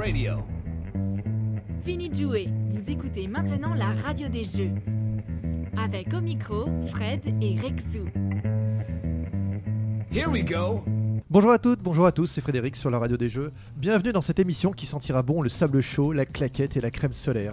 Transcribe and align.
Radio. 0.00 0.32
Fini 1.84 2.08
de 2.08 2.14
jouer, 2.14 2.48
vous 2.72 2.90
écoutez 2.90 3.28
maintenant 3.28 3.74
la 3.74 3.92
radio 4.02 4.28
des 4.28 4.46
jeux. 4.46 4.70
Avec 5.76 6.14
au 6.14 6.22
micro, 6.22 6.70
Fred 6.86 7.20
et 7.42 7.54
Rexou. 7.60 8.06
Here 10.10 10.30
we 10.30 10.42
go. 10.42 10.82
Bonjour 11.28 11.50
à 11.50 11.58
toutes, 11.58 11.82
bonjour 11.82 12.06
à 12.06 12.12
tous, 12.12 12.28
c'est 12.28 12.40
Frédéric 12.40 12.76
sur 12.76 12.88
la 12.88 12.98
radio 12.98 13.18
des 13.18 13.28
jeux. 13.28 13.52
Bienvenue 13.76 14.12
dans 14.12 14.22
cette 14.22 14.38
émission 14.38 14.72
qui 14.72 14.86
sentira 14.86 15.22
bon 15.22 15.42
le 15.42 15.50
sable 15.50 15.82
chaud, 15.82 16.14
la 16.14 16.24
claquette 16.24 16.78
et 16.78 16.80
la 16.80 16.90
crème 16.90 17.12
solaire. 17.12 17.52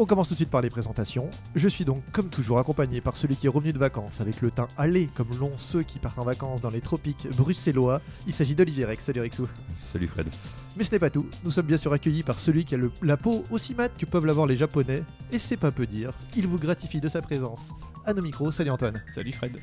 On 0.00 0.06
commence 0.06 0.28
tout 0.28 0.34
de 0.34 0.36
suite 0.38 0.50
par 0.50 0.62
les 0.62 0.70
présentations. 0.70 1.28
Je 1.56 1.66
suis 1.66 1.84
donc, 1.84 2.04
comme 2.12 2.28
toujours, 2.28 2.60
accompagné 2.60 3.00
par 3.00 3.16
celui 3.16 3.34
qui 3.34 3.46
est 3.46 3.50
revenu 3.50 3.72
de 3.72 3.78
vacances, 3.80 4.20
avec 4.20 4.40
le 4.42 4.52
teint 4.52 4.68
allé 4.76 5.08
comme 5.16 5.26
l'ont 5.40 5.50
ceux 5.58 5.82
qui 5.82 5.98
partent 5.98 6.20
en 6.20 6.24
vacances 6.24 6.62
dans 6.62 6.70
les 6.70 6.80
tropiques 6.80 7.26
bruxellois. 7.36 8.00
Il 8.28 8.32
s'agit 8.32 8.54
d'Olivier 8.54 8.84
Rex. 8.84 9.04
Salut 9.06 9.22
Rexou. 9.22 9.48
Salut 9.76 10.06
Fred. 10.06 10.28
Mais 10.76 10.84
ce 10.84 10.92
n'est 10.92 11.00
pas 11.00 11.10
tout. 11.10 11.26
Nous 11.42 11.50
sommes 11.50 11.66
bien 11.66 11.76
sûr 11.78 11.92
accueillis 11.92 12.22
par 12.22 12.38
celui 12.38 12.64
qui 12.64 12.76
a 12.76 12.78
le- 12.78 12.92
la 13.02 13.16
peau 13.16 13.44
aussi 13.50 13.74
mate 13.74 13.90
que 13.98 14.06
peuvent 14.06 14.24
l'avoir 14.24 14.46
les 14.46 14.56
Japonais. 14.56 15.02
Et 15.32 15.40
c'est 15.40 15.56
pas 15.56 15.72
peu 15.72 15.84
dire. 15.84 16.12
Il 16.36 16.46
vous 16.46 16.58
gratifie 16.58 17.00
de 17.00 17.08
sa 17.08 17.20
présence. 17.20 17.70
À 18.06 18.14
nos 18.14 18.22
micros, 18.22 18.52
salut 18.52 18.70
Antoine. 18.70 19.02
Salut 19.12 19.32
Fred. 19.32 19.58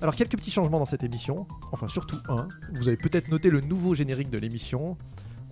Alors 0.00 0.16
quelques 0.16 0.36
petits 0.36 0.50
changements 0.50 0.80
dans 0.80 0.86
cette 0.86 1.04
émission, 1.04 1.46
enfin 1.70 1.86
surtout 1.86 2.18
un. 2.28 2.48
Vous 2.72 2.88
avez 2.88 2.96
peut-être 2.96 3.28
noté 3.30 3.48
le 3.48 3.60
nouveau 3.60 3.94
générique 3.94 4.30
de 4.30 4.38
l'émission. 4.38 4.96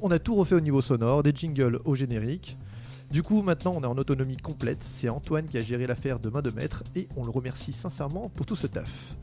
On 0.02 0.10
a 0.10 0.18
tout 0.18 0.34
refait 0.34 0.56
au 0.56 0.60
niveau 0.60 0.82
sonore, 0.82 1.22
des 1.22 1.32
jingles 1.32 1.80
au 1.84 1.94
générique. 1.94 2.56
Du 3.10 3.22
coup 3.22 3.42
maintenant 3.42 3.74
on 3.76 3.82
est 3.82 3.86
en 3.86 3.96
autonomie 3.96 4.36
complète, 4.36 4.82
c'est 4.82 5.08
Antoine 5.08 5.46
qui 5.46 5.58
a 5.58 5.62
géré 5.62 5.86
l'affaire 5.86 6.18
de 6.18 6.28
main 6.28 6.42
de 6.42 6.50
maître 6.50 6.82
et 6.96 7.08
on 7.16 7.24
le 7.24 7.30
remercie 7.30 7.72
sincèrement 7.72 8.28
pour 8.30 8.46
tout 8.46 8.56
ce 8.56 8.66
taf. 8.66 9.14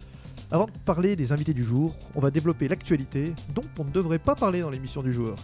Avant 0.52 0.66
de 0.66 0.72
parler 0.86 1.16
des 1.16 1.32
invités 1.32 1.54
du 1.54 1.64
jour, 1.64 1.96
on 2.16 2.22
va 2.22 2.32
développer 2.32 2.68
l'actualité 2.68 3.34
dont 3.54 3.64
on 3.78 3.84
ne 3.84 3.92
devrait 3.92 4.20
pas 4.20 4.36
parler 4.36 4.62
dans 4.62 4.70
l'émission 4.70 5.04
du 5.04 5.12
jour. 5.12 5.36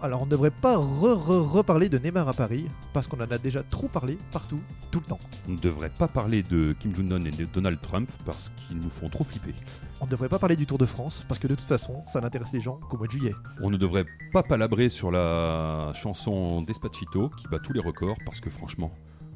Alors 0.00 0.22
on 0.22 0.26
ne 0.26 0.30
devrait 0.30 0.52
pas 0.52 0.76
re-re-reparler 0.76 1.88
de 1.88 1.98
Neymar 1.98 2.28
à 2.28 2.32
Paris, 2.32 2.66
parce 2.92 3.08
qu'on 3.08 3.16
en 3.18 3.30
a 3.30 3.38
déjà 3.38 3.64
trop 3.64 3.88
parlé 3.88 4.16
partout, 4.30 4.60
tout 4.92 5.00
le 5.00 5.06
temps. 5.06 5.18
On 5.48 5.52
ne 5.52 5.58
devrait 5.58 5.90
pas 5.90 6.06
parler 6.06 6.44
de 6.44 6.72
Kim 6.78 6.94
Jong-un 6.94 7.24
et 7.24 7.32
de 7.32 7.46
Donald 7.46 7.80
Trump 7.82 8.08
parce 8.24 8.52
qu'ils 8.56 8.78
nous 8.78 8.90
font 8.90 9.08
trop 9.08 9.24
flipper. 9.24 9.54
On 10.00 10.06
ne 10.06 10.10
devrait 10.10 10.28
pas 10.28 10.38
parler 10.38 10.54
du 10.54 10.66
Tour 10.66 10.78
de 10.78 10.86
France, 10.86 11.24
parce 11.26 11.40
que 11.40 11.48
de 11.48 11.56
toute 11.56 11.66
façon 11.66 12.04
ça 12.06 12.20
n'intéresse 12.20 12.52
les 12.52 12.60
gens 12.60 12.76
qu'au 12.88 12.96
mois 12.96 13.08
de 13.08 13.12
juillet. 13.12 13.34
On 13.60 13.70
ne 13.70 13.76
devrait 13.76 14.06
pas 14.32 14.44
palabrer 14.44 14.88
sur 14.88 15.10
la 15.10 15.92
chanson 15.94 16.62
Despacito 16.62 17.30
qui 17.30 17.48
bat 17.48 17.58
tous 17.58 17.72
les 17.72 17.80
records 17.80 18.18
parce 18.24 18.40
que 18.40 18.50
franchement, 18.50 18.92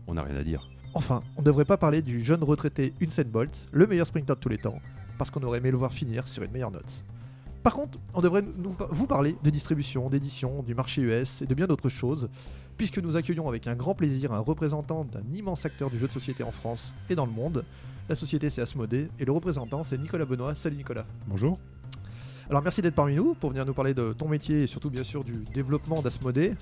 on 0.06 0.14
n'a 0.14 0.22
rien 0.22 0.36
à 0.36 0.44
dire. 0.44 0.68
Enfin, 0.94 1.22
on 1.36 1.40
ne 1.40 1.46
devrait 1.46 1.64
pas 1.64 1.76
parler 1.76 2.02
du 2.02 2.22
jeune 2.22 2.44
retraité 2.44 2.94
Usain 3.00 3.24
Bolt, 3.24 3.66
le 3.72 3.86
meilleur 3.88 4.06
sprinter 4.06 4.36
de 4.36 4.40
tous 4.40 4.48
les 4.48 4.58
temps, 4.58 4.78
parce 5.18 5.30
qu'on 5.32 5.42
aurait 5.42 5.58
aimé 5.58 5.72
le 5.72 5.76
voir 5.78 5.92
finir 5.92 6.28
sur 6.28 6.44
une 6.44 6.52
meilleure 6.52 6.70
note. 6.70 7.02
Par 7.62 7.74
contre, 7.74 7.98
on 8.14 8.20
devrait 8.20 8.42
nous- 8.42 8.74
vous 8.90 9.06
parler 9.06 9.36
de 9.42 9.50
distribution, 9.50 10.10
d'édition, 10.10 10.62
du 10.62 10.74
marché 10.74 11.02
US 11.02 11.42
et 11.42 11.46
de 11.46 11.54
bien 11.54 11.66
d'autres 11.66 11.88
choses, 11.88 12.28
puisque 12.76 12.98
nous 12.98 13.16
accueillons 13.16 13.48
avec 13.48 13.68
un 13.68 13.74
grand 13.76 13.94
plaisir 13.94 14.32
un 14.32 14.40
représentant 14.40 15.04
d'un 15.04 15.22
immense 15.32 15.64
acteur 15.64 15.88
du 15.90 15.98
jeu 15.98 16.08
de 16.08 16.12
société 16.12 16.42
en 16.42 16.50
France 16.50 16.92
et 17.08 17.14
dans 17.14 17.26
le 17.26 17.32
monde. 17.32 17.64
La 18.08 18.16
société 18.16 18.50
c'est 18.50 18.62
Asmodée 18.62 19.08
et 19.20 19.24
le 19.24 19.30
représentant 19.32 19.84
c'est 19.84 19.96
Nicolas 19.98 20.24
Benoît. 20.24 20.56
Salut 20.56 20.76
Nicolas. 20.76 21.06
Bonjour. 21.28 21.58
Alors 22.50 22.62
merci 22.62 22.82
d'être 22.82 22.96
parmi 22.96 23.14
nous 23.14 23.34
pour 23.34 23.50
venir 23.50 23.64
nous 23.64 23.74
parler 23.74 23.94
de 23.94 24.12
ton 24.12 24.28
métier 24.28 24.62
et 24.62 24.66
surtout 24.66 24.90
bien 24.90 25.04
sûr 25.04 25.22
du 25.22 25.44
développement 25.54 26.02
d'Asmodée. 26.02 26.54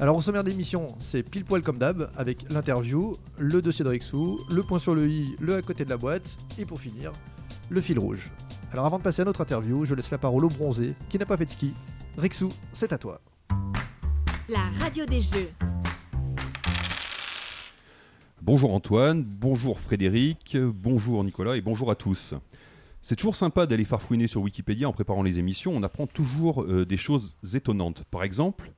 Alors 0.00 0.16
au 0.16 0.22
sommaire 0.22 0.44
de 0.44 0.48
l'émission, 0.50 0.94
c'est 1.00 1.22
pile 1.22 1.44
poil 1.44 1.60
comme 1.62 1.78
d'hab, 1.78 2.10
avec 2.16 2.50
l'interview, 2.50 3.16
le 3.38 3.60
dossier 3.60 3.84
de 3.84 3.90
Rexou, 3.90 4.38
le 4.50 4.62
point 4.62 4.78
sur 4.78 4.94
le 4.94 5.08
i, 5.10 5.36
le 5.40 5.56
à 5.56 5.62
côté 5.62 5.84
de 5.84 5.90
la 5.90 5.96
boîte, 5.98 6.36
et 6.58 6.64
pour 6.64 6.80
finir, 6.80 7.12
le 7.68 7.80
fil 7.80 7.98
rouge. 7.98 8.30
Alors 8.72 8.86
avant 8.86 8.98
de 8.98 9.02
passer 9.02 9.22
à 9.22 9.24
notre 9.24 9.40
interview, 9.40 9.84
je 9.84 9.94
laisse 9.94 10.10
la 10.10 10.18
parole 10.18 10.44
au 10.44 10.48
bronzé, 10.48 10.94
qui 11.08 11.18
n'a 11.18 11.26
pas 11.26 11.36
fait 11.36 11.46
de 11.46 11.50
ski. 11.50 11.74
Rexou, 12.18 12.50
c'est 12.72 12.92
à 12.92 12.98
toi. 12.98 13.20
La 14.48 14.70
radio 14.80 15.04
des 15.06 15.20
jeux. 15.20 15.50
Bonjour 18.42 18.72
Antoine, 18.72 19.24
bonjour 19.24 19.80
Frédéric, 19.80 20.56
bonjour 20.56 21.24
Nicolas 21.24 21.56
et 21.56 21.60
bonjour 21.60 21.90
à 21.90 21.96
tous. 21.96 22.34
C'est 23.02 23.16
toujours 23.16 23.36
sympa 23.36 23.66
d'aller 23.66 23.84
farfouiner 23.84 24.26
sur 24.26 24.42
Wikipédia 24.42 24.88
en 24.88 24.92
préparant 24.92 25.22
les 25.22 25.38
émissions, 25.38 25.72
on 25.74 25.82
apprend 25.82 26.06
toujours 26.06 26.62
euh, 26.62 26.84
des 26.84 26.96
choses 26.96 27.36
étonnantes. 27.54 28.04
Par 28.10 28.22
exemple, 28.22 28.72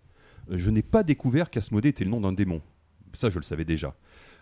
euh, 0.51 0.59
je 0.59 0.71
n'ai 0.71 0.83
pas 0.83 1.03
découvert 1.03 1.51
qu'Asmodée 1.51 1.91
était 1.91 2.05
le 2.05 2.11
nom 2.11 2.21
d'un 2.21 2.33
démon. 2.33 2.61
Ça, 3.13 3.31
je 3.31 3.39
le 3.39 3.43
savais 3.43 3.65
déjà. 3.65 3.95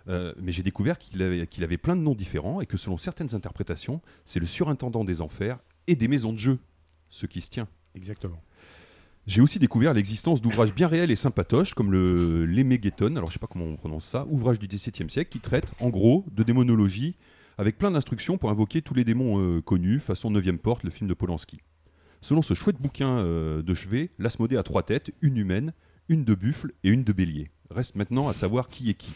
Euh, 0.08 0.32
mais 0.40 0.52
j'ai 0.52 0.62
découvert 0.62 0.98
qu'il 0.98 1.20
avait, 1.22 1.46
qu'il 1.46 1.64
avait 1.64 1.78
plein 1.78 1.96
de 1.96 2.00
noms 2.00 2.14
différents 2.14 2.60
et 2.60 2.66
que 2.66 2.76
selon 2.76 2.96
certaines 2.96 3.34
interprétations, 3.34 4.00
c'est 4.24 4.40
le 4.40 4.46
surintendant 4.46 5.04
des 5.04 5.20
enfers 5.20 5.58
et 5.86 5.96
des 5.96 6.08
maisons 6.08 6.32
de 6.32 6.38
jeu, 6.38 6.58
ce 7.08 7.26
qui 7.26 7.40
se 7.40 7.50
tient. 7.50 7.68
Exactement. 7.94 8.40
J'ai 9.26 9.40
aussi 9.40 9.58
découvert 9.58 9.92
l'existence 9.92 10.40
d'ouvrages 10.40 10.72
bien 10.72 10.86
réels 10.86 11.10
et 11.10 11.16
sympatoches 11.16 11.74
comme 11.74 11.90
le 11.90 12.44
L'Emégueton, 12.44 13.16
alors 13.16 13.28
je 13.28 13.34
sais 13.34 13.40
pas 13.40 13.48
comment 13.48 13.64
on 13.64 13.76
prononce 13.76 14.04
ça, 14.04 14.24
ouvrage 14.28 14.60
du 14.60 14.68
XVIIe 14.68 15.10
siècle 15.10 15.30
qui 15.30 15.40
traite 15.40 15.66
en 15.80 15.88
gros 15.88 16.24
de 16.30 16.44
démonologie 16.44 17.16
avec 17.58 17.76
plein 17.76 17.90
d'instructions 17.90 18.38
pour 18.38 18.50
invoquer 18.50 18.82
tous 18.82 18.94
les 18.94 19.02
démons 19.02 19.40
euh, 19.40 19.60
connus, 19.60 19.98
façon 19.98 20.30
9 20.30 20.58
porte, 20.58 20.84
le 20.84 20.90
film 20.90 21.08
de 21.08 21.14
Polanski. 21.14 21.58
Selon 22.20 22.42
ce 22.42 22.54
chouette 22.54 22.80
bouquin 22.80 23.18
euh, 23.18 23.62
de 23.62 23.74
chevet, 23.74 24.10
l'Asmodée 24.18 24.56
a 24.56 24.62
trois 24.62 24.84
têtes, 24.84 25.10
une 25.22 25.38
humaine, 25.38 25.72
une 26.08 26.24
de 26.24 26.34
buffle 26.34 26.72
et 26.84 26.90
une 26.90 27.02
de 27.02 27.12
bélier. 27.12 27.50
Reste 27.70 27.96
maintenant 27.96 28.28
à 28.28 28.34
savoir 28.34 28.68
qui 28.68 28.90
est 28.90 28.94
qui. 28.94 29.12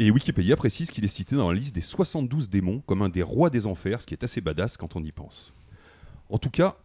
Et 0.00 0.12
Wikipédia 0.12 0.54
précise 0.54 0.90
qu'il 0.92 1.04
est 1.04 1.08
cité 1.08 1.34
dans 1.34 1.50
la 1.50 1.58
liste 1.58 1.74
des 1.74 1.80
72 1.80 2.48
démons 2.48 2.80
comme 2.86 3.02
un 3.02 3.08
des 3.08 3.22
rois 3.22 3.50
des 3.50 3.66
enfers, 3.66 4.00
ce 4.00 4.06
qui 4.06 4.14
est 4.14 4.22
assez 4.22 4.40
badass 4.40 4.76
quand 4.76 4.94
on 4.94 5.02
y 5.02 5.10
pense. 5.10 5.52
En 6.28 6.38
tout 6.38 6.50
cas, 6.50 6.76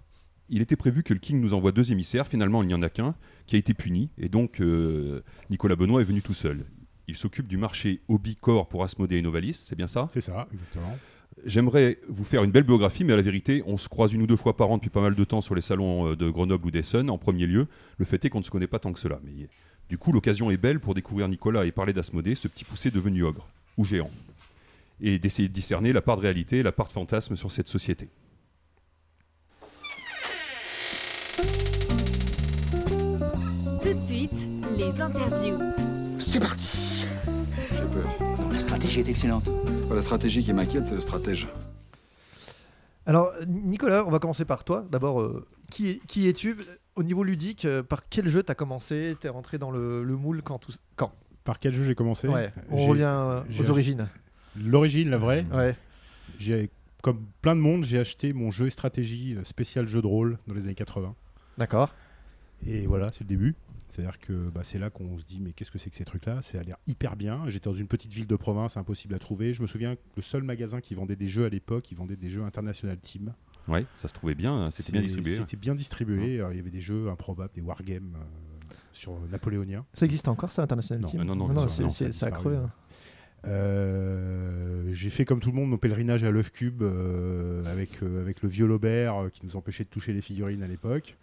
il 0.50 0.62
était 0.62 0.76
prévu 0.76 1.04
que 1.04 1.14
le 1.14 1.20
King 1.20 1.40
nous 1.40 1.54
envoie 1.54 1.72
deux 1.72 1.92
émissaires. 1.92 2.28
Finalement, 2.28 2.64
il 2.64 2.68
n'y 2.68 2.74
en 2.74 2.82
a 2.82 2.90
qu'un 2.90 3.14
qui 3.46 3.56
a 3.56 3.60
été 3.60 3.76
puni. 3.76 4.10
Et 4.18 4.30
donc, 4.30 4.62
euh, 4.62 5.22
Nicolas 5.52 5.76
Benoît 5.76 6.02
est 6.02 6.06
venu 6.06 6.22
tout 6.22 6.34
seul. 6.34 6.66
Il 7.08 7.16
s'occupe 7.16 7.48
du 7.48 7.58
marché 7.58 8.02
Hobby-Core 8.08 8.68
pour 8.68 8.84
Asmodée 8.84 9.18
et 9.18 9.22
Novalis, 9.22 9.54
c'est 9.54 9.76
bien 9.76 9.88
ça? 9.88 10.08
C'est 10.12 10.22
ça, 10.22 10.48
exactement. 10.52 10.98
J'aimerais 11.46 12.00
vous 12.08 12.24
faire 12.24 12.44
une 12.44 12.52
belle 12.52 12.64
biographie, 12.64 13.04
mais 13.04 13.14
à 13.14 13.16
la 13.16 13.22
vérité, 13.22 13.64
on 13.66 13.78
se 13.78 13.90
croise 13.90 14.14
une 14.14 14.22
ou 14.22 14.28
deux 14.28 14.38
fois 14.38 14.56
par 14.56 14.72
an 14.72 14.78
depuis 14.78 14.90
pas 14.90 15.02
mal 15.02 15.16
de 15.16 15.24
temps 15.24 15.42
sur 15.42 15.56
les 15.56 15.62
salons 15.62 16.12
euh, 16.12 16.16
de 16.16 16.30
Grenoble 16.30 16.66
ou 16.66 16.72
d'Essen, 16.72 17.10
en 17.10 17.18
premier 17.18 17.46
lieu. 17.46 17.68
Le 17.98 18.06
fait 18.06 18.24
est 18.26 18.30
qu'on 18.30 18.40
ne 18.40 18.44
se 18.44 18.52
connaît 18.52 18.68
pas 18.68 18.80
tant 18.80 18.94
que 18.94 19.00
cela. 19.00 19.20
Mais 19.24 19.50
du 19.94 20.00
coup, 20.00 20.12
l'occasion 20.12 20.50
est 20.50 20.58
belle 20.58 20.80
pour 20.80 20.96
découvrir 20.96 21.28
Nicolas 21.28 21.66
et 21.66 21.72
parler 21.72 21.94
d'Asmodée, 21.94 22.34
ce 22.34 22.48
petit 22.48 22.66
poussé 22.66 22.90
devenu 22.90 23.24
ogre, 23.24 23.48
ou 23.78 23.84
géant, 23.84 24.10
et 25.00 25.20
d'essayer 25.20 25.48
de 25.48 25.54
discerner 25.54 25.94
la 25.94 26.02
part 26.02 26.18
de 26.18 26.24
réalité 26.24 26.58
et 26.58 26.64
la 26.64 26.72
part 26.72 26.88
de 26.88 26.94
fantasme 26.94 27.36
sur 27.36 27.52
cette 27.52 27.68
société. 27.68 28.10
Tout 33.84 33.94
de 33.94 34.04
suite, 34.08 34.48
les 34.76 35.00
interviews. 35.00 35.60
C'est 36.18 36.40
parti 36.40 37.06
J'ai 37.72 37.78
peur. 37.78 38.10
La 38.52 38.58
stratégie 38.58 39.02
est 39.02 39.10
excellente. 39.10 39.48
C'est 39.76 39.88
pas 39.88 39.94
la 39.94 40.02
stratégie 40.02 40.44
qui 40.44 40.54
m'inquiète, 40.54 40.88
c'est 40.88 40.96
le 40.96 41.02
stratège. 41.02 41.48
Alors 43.06 43.32
Nicolas, 43.46 44.06
on 44.08 44.10
va 44.10 44.18
commencer 44.18 44.46
par 44.46 44.64
toi. 44.64 44.88
D'abord, 44.90 45.22
euh, 45.22 45.46
qui, 45.74 46.00
qui 46.08 46.28
es-tu 46.28 46.56
Au 46.96 47.04
niveau 47.04 47.24
ludique, 47.24 47.66
euh, 47.66 47.82
par 47.84 48.08
quel 48.08 48.30
jeu 48.30 48.44
t'as 48.44 48.54
commencé 48.54 49.18
T'es 49.20 49.30
rentré 49.30 49.58
dans 49.58 49.72
le, 49.72 50.04
le 50.04 50.16
moule 50.16 50.42
quand 50.44 50.60
tout... 50.60 50.74
Quand? 50.96 51.12
Par 51.44 51.60
quel 51.60 51.74
jeu 51.74 51.84
j'ai 51.84 51.96
commencé? 51.96 52.28
Ouais, 52.28 52.54
on 52.70 52.86
revient 52.86 53.04
euh, 53.04 53.42
aux 53.60 53.70
origines. 53.70 54.08
L'origine, 54.56 55.10
la 55.10 55.18
vraie. 55.18 55.46
Ouais. 55.52 55.76
J'ai, 56.40 56.70
comme 57.02 57.26
plein 57.42 57.56
de 57.56 57.62
monde, 57.62 57.84
j'ai 57.84 58.00
acheté 58.00 58.32
mon 58.34 58.52
jeu 58.52 58.70
stratégie 58.70 59.36
euh, 59.36 59.44
spécial 59.44 59.88
jeu 59.88 60.02
de 60.02 60.08
rôle 60.08 60.38
dans 60.48 60.54
les 60.54 60.62
années 60.62 60.76
80. 60.76 61.16
D'accord. 61.58 61.94
Et 62.66 62.86
voilà, 62.86 63.12
c'est 63.12 63.22
le 63.22 63.30
début. 63.30 63.56
C'est-à-dire 63.90 64.20
que 64.20 64.50
bah, 64.50 64.62
c'est 64.64 64.80
là 64.80 64.90
qu'on 64.90 65.20
se 65.20 65.24
dit 65.24 65.40
mais 65.42 65.52
qu'est-ce 65.54 65.70
que 65.70 65.78
c'est 65.78 65.90
que 65.90 65.96
ces 65.96 66.06
trucs-là? 66.06 66.42
Ça 66.42 66.60
a 66.60 66.64
l'air 66.64 66.78
hyper 66.88 67.16
bien. 67.16 67.44
J'étais 67.48 67.70
dans 67.70 67.76
une 67.76 67.88
petite 67.88 68.14
ville 68.14 68.26
de 68.28 68.36
province, 68.36 68.78
impossible 68.78 69.14
à 69.16 69.20
trouver. 69.20 69.54
Je 69.54 69.62
me 69.62 69.68
souviens 69.68 69.96
que 69.96 70.02
le 70.16 70.22
seul 70.22 70.44
magasin 70.44 70.82
qui 70.82 70.96
vendait 70.96 71.16
des 71.16 71.28
jeux 71.28 71.46
à 71.46 71.50
l'époque, 71.50 71.92
il 71.92 71.98
vendait 71.98 72.16
des 72.16 72.30
jeux 72.30 72.44
International 72.44 72.98
Team. 73.00 73.34
Ouais, 73.68 73.86
ça 73.96 74.08
se 74.08 74.14
trouvait 74.14 74.36
bien, 74.36 74.70
c'était 74.72 74.92
bien 74.92 75.02
distribué. 75.02 75.36
C'était 75.38 75.58
bien 75.58 75.76
distribué. 75.76 76.40
Alors, 76.40 76.52
il 76.52 76.58
y 76.58 76.60
avait 76.60 76.70
des 76.72 76.82
jeux 76.82 77.10
improbables, 77.10 77.54
des 77.54 77.62
wargames 77.62 78.16
euh, 78.16 78.74
sur 78.92 79.18
napoléonien. 79.32 79.86
Ça 79.94 80.06
existe 80.06 80.28
encore 80.28 80.52
ça, 80.52 80.64
International 80.64 81.02
Non, 81.02 81.08
Team 81.10 81.24
non, 81.24 81.36
non, 81.36 81.48
non, 81.48 81.68
c'est, 81.70 81.84
non, 81.84 81.90
c'est- 81.90 82.12
ça 82.12 82.28
a 82.28 82.32
creux. 82.32 82.56
hein. 82.56 82.72
Euh, 83.46 84.90
j'ai 84.94 85.10
fait 85.10 85.26
comme 85.26 85.40
tout 85.40 85.50
le 85.50 85.56
monde 85.56 85.70
mon 85.70 85.78
pèlerinage 85.78 86.24
à 86.24 86.32
l'œuf 86.32 86.52
cube 86.52 86.82
euh, 86.82 87.64
avec, 87.66 88.02
euh, 88.02 88.22
avec 88.22 88.42
le 88.42 88.50
vieux 88.50 88.70
Aubert 88.70 89.16
euh, 89.24 89.30
qui 89.30 89.46
nous 89.46 89.56
empêchait 89.56 89.84
de 89.84 89.90
toucher 89.90 90.14
les 90.14 90.22
figurines 90.22 90.64
à 90.64 90.68
l'époque. 90.68 91.18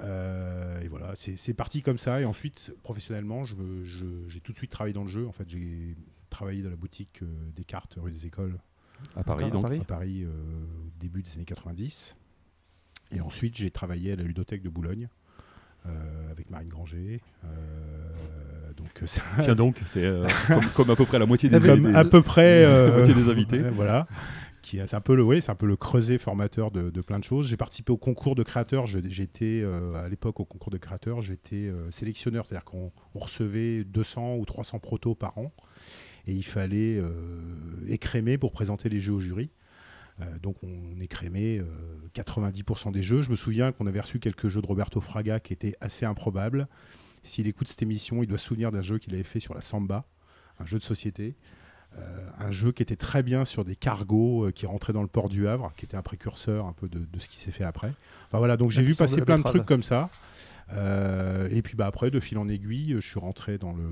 Euh, 0.00 0.80
et 0.82 0.88
voilà, 0.88 1.14
c'est 1.16 1.54
parti 1.54 1.80
comme 1.82 1.96
ça. 1.98 2.20
Et 2.20 2.24
ensuite, 2.26 2.72
professionnellement, 2.82 3.44
je 3.44 3.54
me- 3.54 3.84
je- 3.84 4.28
j'ai 4.28 4.40
tout 4.40 4.52
de 4.52 4.58
suite 4.58 4.70
travaillé 4.70 4.92
dans 4.92 5.04
le 5.04 5.08
jeu. 5.10 5.26
En 5.26 5.32
fait, 5.32 5.48
j'ai 5.48 5.96
travaillé 6.28 6.62
dans 6.62 6.68
la 6.70 6.76
boutique 6.76 7.20
euh, 7.22 7.26
des 7.56 7.64
cartes 7.64 7.96
rue 7.96 8.10
des 8.12 8.26
Écoles 8.26 8.58
À 9.16 9.24
Paris, 9.24 9.44
à 9.44 9.50
donc. 9.50 9.62
Paris. 9.62 9.78
à 9.80 9.84
Paris 9.84 10.22
euh, 10.24 10.28
au 10.28 10.90
début 11.00 11.22
des 11.22 11.32
années 11.34 11.44
90. 11.44 12.16
Et 13.12 13.20
ensuite, 13.20 13.56
j'ai 13.56 13.70
travaillé 13.70 14.12
à 14.12 14.16
la 14.16 14.22
ludothèque 14.24 14.62
de 14.62 14.68
Boulogne 14.68 15.08
euh, 15.86 16.30
avec 16.30 16.50
Marine 16.50 16.68
Granger. 16.68 17.20
Euh, 17.44 18.72
donc, 18.76 18.90
ça, 19.06 19.22
Tiens 19.40 19.54
donc, 19.54 19.80
c'est 19.86 20.04
euh, 20.04 20.26
comme, 20.48 20.64
comme 20.74 20.90
à 20.90 20.96
peu 20.96 21.06
près 21.06 21.18
la 21.18 21.26
moitié 21.26 21.48
des, 21.48 21.56
à 21.94 22.04
peu 22.04 22.22
près 22.22 22.62
la 22.64 22.96
moitié 22.96 23.14
des 23.14 23.28
invités. 23.28 23.60
euh, 23.60 23.70
voilà 23.74 24.06
qui 24.62 24.80
c'est 24.84 24.96
un 24.96 25.00
peu 25.00 25.14
le, 25.14 25.22
oui, 25.22 25.40
c'est 25.40 25.52
un 25.52 25.54
peu 25.54 25.66
le 25.66 25.76
creuset 25.76 26.18
formateur 26.18 26.72
de, 26.72 26.90
de 26.90 27.00
plein 27.00 27.20
de 27.20 27.24
choses. 27.24 27.46
J'ai 27.46 27.56
participé 27.56 27.92
au 27.92 27.96
concours 27.96 28.34
de 28.34 28.42
créateurs. 28.42 28.86
Je- 28.86 28.98
J'étais 29.08 29.60
euh, 29.62 29.94
à 29.94 30.08
l'époque 30.08 30.40
au 30.40 30.44
concours 30.44 30.72
de 30.72 30.76
créateurs, 30.78 31.22
j'étais 31.22 31.68
euh, 31.68 31.88
sélectionneur, 31.92 32.44
c'est-à-dire 32.44 32.64
qu'on 32.64 32.90
on 33.14 33.18
recevait 33.20 33.84
200 33.84 34.34
ou 34.34 34.44
300 34.44 34.80
protos 34.80 35.14
par 35.14 35.38
an 35.38 35.52
et 36.26 36.32
il 36.32 36.44
fallait 36.44 36.98
euh, 36.98 37.10
écrémer 37.88 38.38
pour 38.38 38.52
présenter 38.52 38.88
les 38.88 39.00
jeux 39.00 39.12
au 39.12 39.20
jury. 39.20 39.50
Euh, 40.20 40.38
donc 40.38 40.56
on 40.62 41.00
écrémait 41.00 41.58
euh, 41.58 41.64
90% 42.14 42.92
des 42.92 43.02
jeux. 43.02 43.22
Je 43.22 43.30
me 43.30 43.36
souviens 43.36 43.72
qu'on 43.72 43.86
avait 43.86 44.00
reçu 44.00 44.18
quelques 44.18 44.48
jeux 44.48 44.62
de 44.62 44.66
Roberto 44.66 45.00
Fraga 45.00 45.40
qui 45.40 45.52
étaient 45.52 45.76
assez 45.80 46.06
improbables. 46.06 46.68
S'il 47.22 47.46
écoute 47.46 47.68
cette 47.68 47.82
émission, 47.82 48.22
il 48.22 48.26
doit 48.26 48.38
se 48.38 48.46
souvenir 48.46 48.72
d'un 48.72 48.82
jeu 48.82 48.98
qu'il 48.98 49.14
avait 49.14 49.24
fait 49.24 49.40
sur 49.40 49.54
la 49.54 49.60
samba, 49.60 50.06
un 50.58 50.66
jeu 50.66 50.78
de 50.78 50.84
société. 50.84 51.36
Euh, 51.98 52.28
un 52.38 52.50
jeu 52.50 52.72
qui 52.72 52.82
était 52.82 52.96
très 52.96 53.22
bien 53.22 53.44
sur 53.44 53.64
des 53.64 53.76
cargos 53.76 54.46
euh, 54.46 54.50
qui 54.50 54.66
rentraient 54.66 54.92
dans 54.92 55.02
le 55.02 55.08
port 55.08 55.28
du 55.28 55.48
Havre, 55.48 55.72
qui 55.76 55.86
était 55.86 55.96
un 55.96 56.02
précurseur 56.02 56.66
un 56.66 56.72
peu 56.72 56.88
de, 56.88 56.98
de 56.98 57.18
ce 57.18 57.28
qui 57.28 57.38
s'est 57.38 57.50
fait 57.50 57.64
après. 57.64 57.92
Enfin 58.26 58.38
voilà, 58.38 58.56
donc 58.56 58.70
j'ai 58.70 58.82
vu 58.82 58.94
passer 58.94 59.22
plein 59.22 59.38
de 59.38 59.42
trucs 59.42 59.64
comme 59.64 59.82
ça. 59.82 60.10
Euh, 60.72 61.48
et 61.52 61.62
puis 61.62 61.76
bah 61.76 61.86
après, 61.86 62.10
de 62.10 62.18
fil 62.20 62.38
en 62.38 62.48
aiguille, 62.48 62.96
je 63.00 63.06
suis 63.06 63.20
rentré 63.20 63.56
dans, 63.58 63.72
le, 63.72 63.84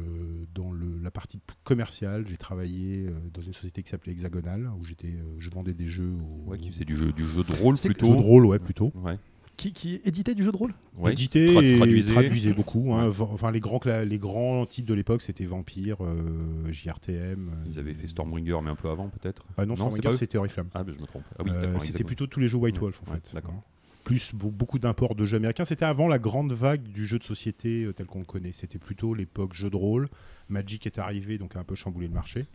dans 0.54 0.72
le, 0.72 0.98
la 1.02 1.10
partie 1.10 1.40
commerciale. 1.62 2.26
J'ai 2.28 2.36
travaillé 2.36 3.06
euh, 3.06 3.12
dans 3.32 3.42
une 3.42 3.52
société 3.54 3.82
qui 3.82 3.90
s'appelait 3.90 4.12
Hexagonal, 4.12 4.68
où 4.80 4.84
j'étais, 4.84 5.08
euh, 5.08 5.36
je 5.38 5.50
vendais 5.50 5.74
des 5.74 5.86
jeux 5.86 6.12
aux, 6.46 6.50
Ouais, 6.50 6.58
qui 6.58 6.70
faisait 6.70 6.84
du 6.84 6.96
jeu, 6.96 7.12
du 7.12 7.24
jeu 7.26 7.44
de 7.44 7.54
rôle 7.56 7.76
plutôt. 7.78 8.08
de 8.08 8.20
rôle, 8.20 8.46
ouais, 8.46 8.58
plutôt. 8.58 8.92
Ouais. 8.96 9.18
Qui, 9.56 9.72
qui 9.72 10.00
éditait 10.04 10.34
du 10.34 10.42
jeu 10.42 10.50
de 10.50 10.56
rôle? 10.56 10.74
Ouais. 10.96 11.12
Édité 11.12 11.46
Tra- 11.54 11.62
et 11.64 11.76
traduisait. 11.76 12.10
traduisait 12.10 12.52
beaucoup. 12.52 12.92
hein. 12.92 13.08
Enfin, 13.20 13.52
les 13.52 13.60
grands, 13.60 13.78
les 14.04 14.18
grands 14.18 14.66
titres 14.66 14.88
de 14.88 14.94
l'époque, 14.94 15.22
c'était 15.22 15.46
Vampire, 15.46 15.98
euh, 16.00 16.72
JRTM. 16.72 17.52
Ils 17.66 17.78
avaient 17.78 17.94
fait 17.94 18.08
Stormbringer, 18.08 18.58
mais 18.64 18.70
un 18.70 18.74
peu 18.74 18.90
avant 18.90 19.08
peut-être? 19.10 19.44
Ah 19.56 19.64
non, 19.64 19.74
Non, 19.74 19.90
Stormbringer, 19.90 20.16
c'était 20.18 20.38
Oriflamme. 20.38 20.70
Ah, 20.74 20.82
ben, 20.82 20.92
je 20.92 21.00
me 21.00 21.06
trompe. 21.06 21.22
Ah 21.38 21.42
oui, 21.44 21.50
Euh, 21.54 21.78
c'était 21.78 22.02
plutôt 22.02 22.26
tous 22.26 22.40
les 22.40 22.48
jeux 22.48 22.58
White 22.58 22.74
Ouais, 22.76 22.80
Wolf 22.80 23.00
en 23.06 23.12
ouais, 23.12 23.16
fait. 23.18 23.30
d'accord. 23.32 23.62
Plus 24.04 24.34
be- 24.34 24.50
beaucoup 24.52 24.78
d'imports 24.78 25.14
de 25.14 25.24
jeux 25.26 25.36
américains. 25.38 25.64
C'était 25.64 25.84
avant 25.86 26.08
la 26.08 26.18
grande 26.18 26.52
vague 26.52 26.82
du 26.82 27.06
jeu 27.06 27.18
de 27.18 27.24
société 27.24 27.84
euh, 27.84 27.92
tel 27.92 28.06
qu'on 28.06 28.18
le 28.20 28.24
connaît. 28.26 28.52
C'était 28.52 28.78
plutôt 28.78 29.14
l'époque 29.14 29.54
jeu 29.54 29.70
de 29.70 29.76
rôle. 29.76 30.08
Magic 30.48 30.86
est 30.86 30.98
arrivé, 30.98 31.38
donc 31.38 31.56
a 31.56 31.60
un 31.60 31.64
peu 31.64 31.74
chamboulé 31.74 32.06
le 32.06 32.12
marché. 32.14 32.46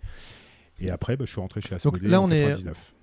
Et 0.79 0.89
après, 0.91 1.17
bah, 1.17 1.25
je 1.25 1.31
suis 1.31 1.41
rentré 1.41 1.61
chez 1.61 1.75
Asmodée 1.75 2.07
là, 2.07 2.21
en 2.21 2.29
on 2.29 2.31
est- 2.31 2.41
99. 2.41 2.93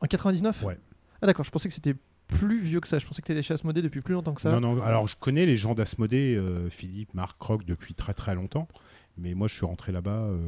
En 0.00 0.06
99 0.06 0.64
Ouais. 0.64 0.78
Ah 1.22 1.26
d'accord, 1.26 1.44
je 1.44 1.50
pensais 1.50 1.68
que 1.68 1.74
c'était 1.74 1.94
plus 2.26 2.60
vieux 2.60 2.80
que 2.80 2.88
ça. 2.88 2.98
Je 2.98 3.06
pensais 3.06 3.20
que 3.20 3.26
tu 3.26 3.32
étais 3.32 3.42
chez 3.42 3.54
Asmodée 3.54 3.82
depuis 3.82 4.00
plus 4.00 4.14
longtemps 4.14 4.32
que 4.34 4.40
ça. 4.40 4.50
Non, 4.52 4.60
non, 4.60 4.80
alors 4.82 5.06
je 5.06 5.16
connais 5.16 5.44
les 5.44 5.56
gens 5.58 5.74
d'Asmodée, 5.74 6.34
euh, 6.36 6.70
Philippe, 6.70 7.12
Marc, 7.12 7.38
Croc, 7.38 7.64
depuis 7.66 7.94
très 7.94 8.14
très 8.14 8.34
longtemps. 8.34 8.66
Mais 9.22 9.34
moi, 9.34 9.48
je 9.48 9.54
suis 9.54 9.66
rentré 9.66 9.92
là-bas 9.92 10.10
euh, 10.10 10.38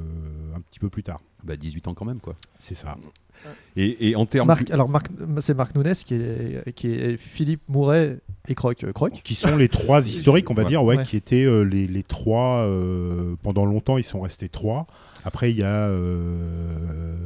un 0.57 0.61
petit 0.63 0.79
peu 0.79 0.89
plus 0.89 1.03
tard. 1.03 1.21
Bah, 1.45 1.57
18 1.57 1.89
ans 1.89 1.95
quand 1.95 2.05
même, 2.07 2.21
quoi. 2.21 2.35
C'est 2.59 2.75
ça. 2.75 2.97
Et, 3.77 4.09
et 4.11 4.17
en 4.17 4.25
termes. 4.25 4.47
Marc, 4.49 4.71
alors 4.71 4.89
Marc, 4.89 5.09
c'est 5.41 5.55
Marc 5.55 5.75
Nunes 5.75 5.95
qui 5.95 6.15
est, 6.15 6.73
qui 6.75 6.93
est 6.93 7.17
Philippe 7.17 7.63
Mouret 7.69 8.19
et 8.49 8.55
Croc. 8.55 8.83
euh, 8.85 8.93
Croc. 8.93 9.13
Qui 9.25 9.35
sont 9.35 9.57
les 9.57 9.69
trois 9.69 10.07
historiques, 10.09 10.51
on 10.51 10.55
va 10.55 10.63
Ouais. 10.63 10.69
dire, 10.69 10.83
ouais, 10.85 10.97
Ouais. 10.97 11.05
qui 11.05 11.17
étaient 11.17 11.45
euh, 11.45 11.63
les, 11.65 11.87
les 11.87 12.03
trois. 12.03 12.61
euh, 12.67 13.35
pendant 13.43 13.65
longtemps, 13.67 13.99
ils 13.99 14.05
sont 14.05 14.21
restés 14.21 14.49
trois. 14.49 14.87
Après, 15.25 15.51
il 15.51 15.57
y 15.59 15.63
a 15.63 15.89
euh, 15.89 17.17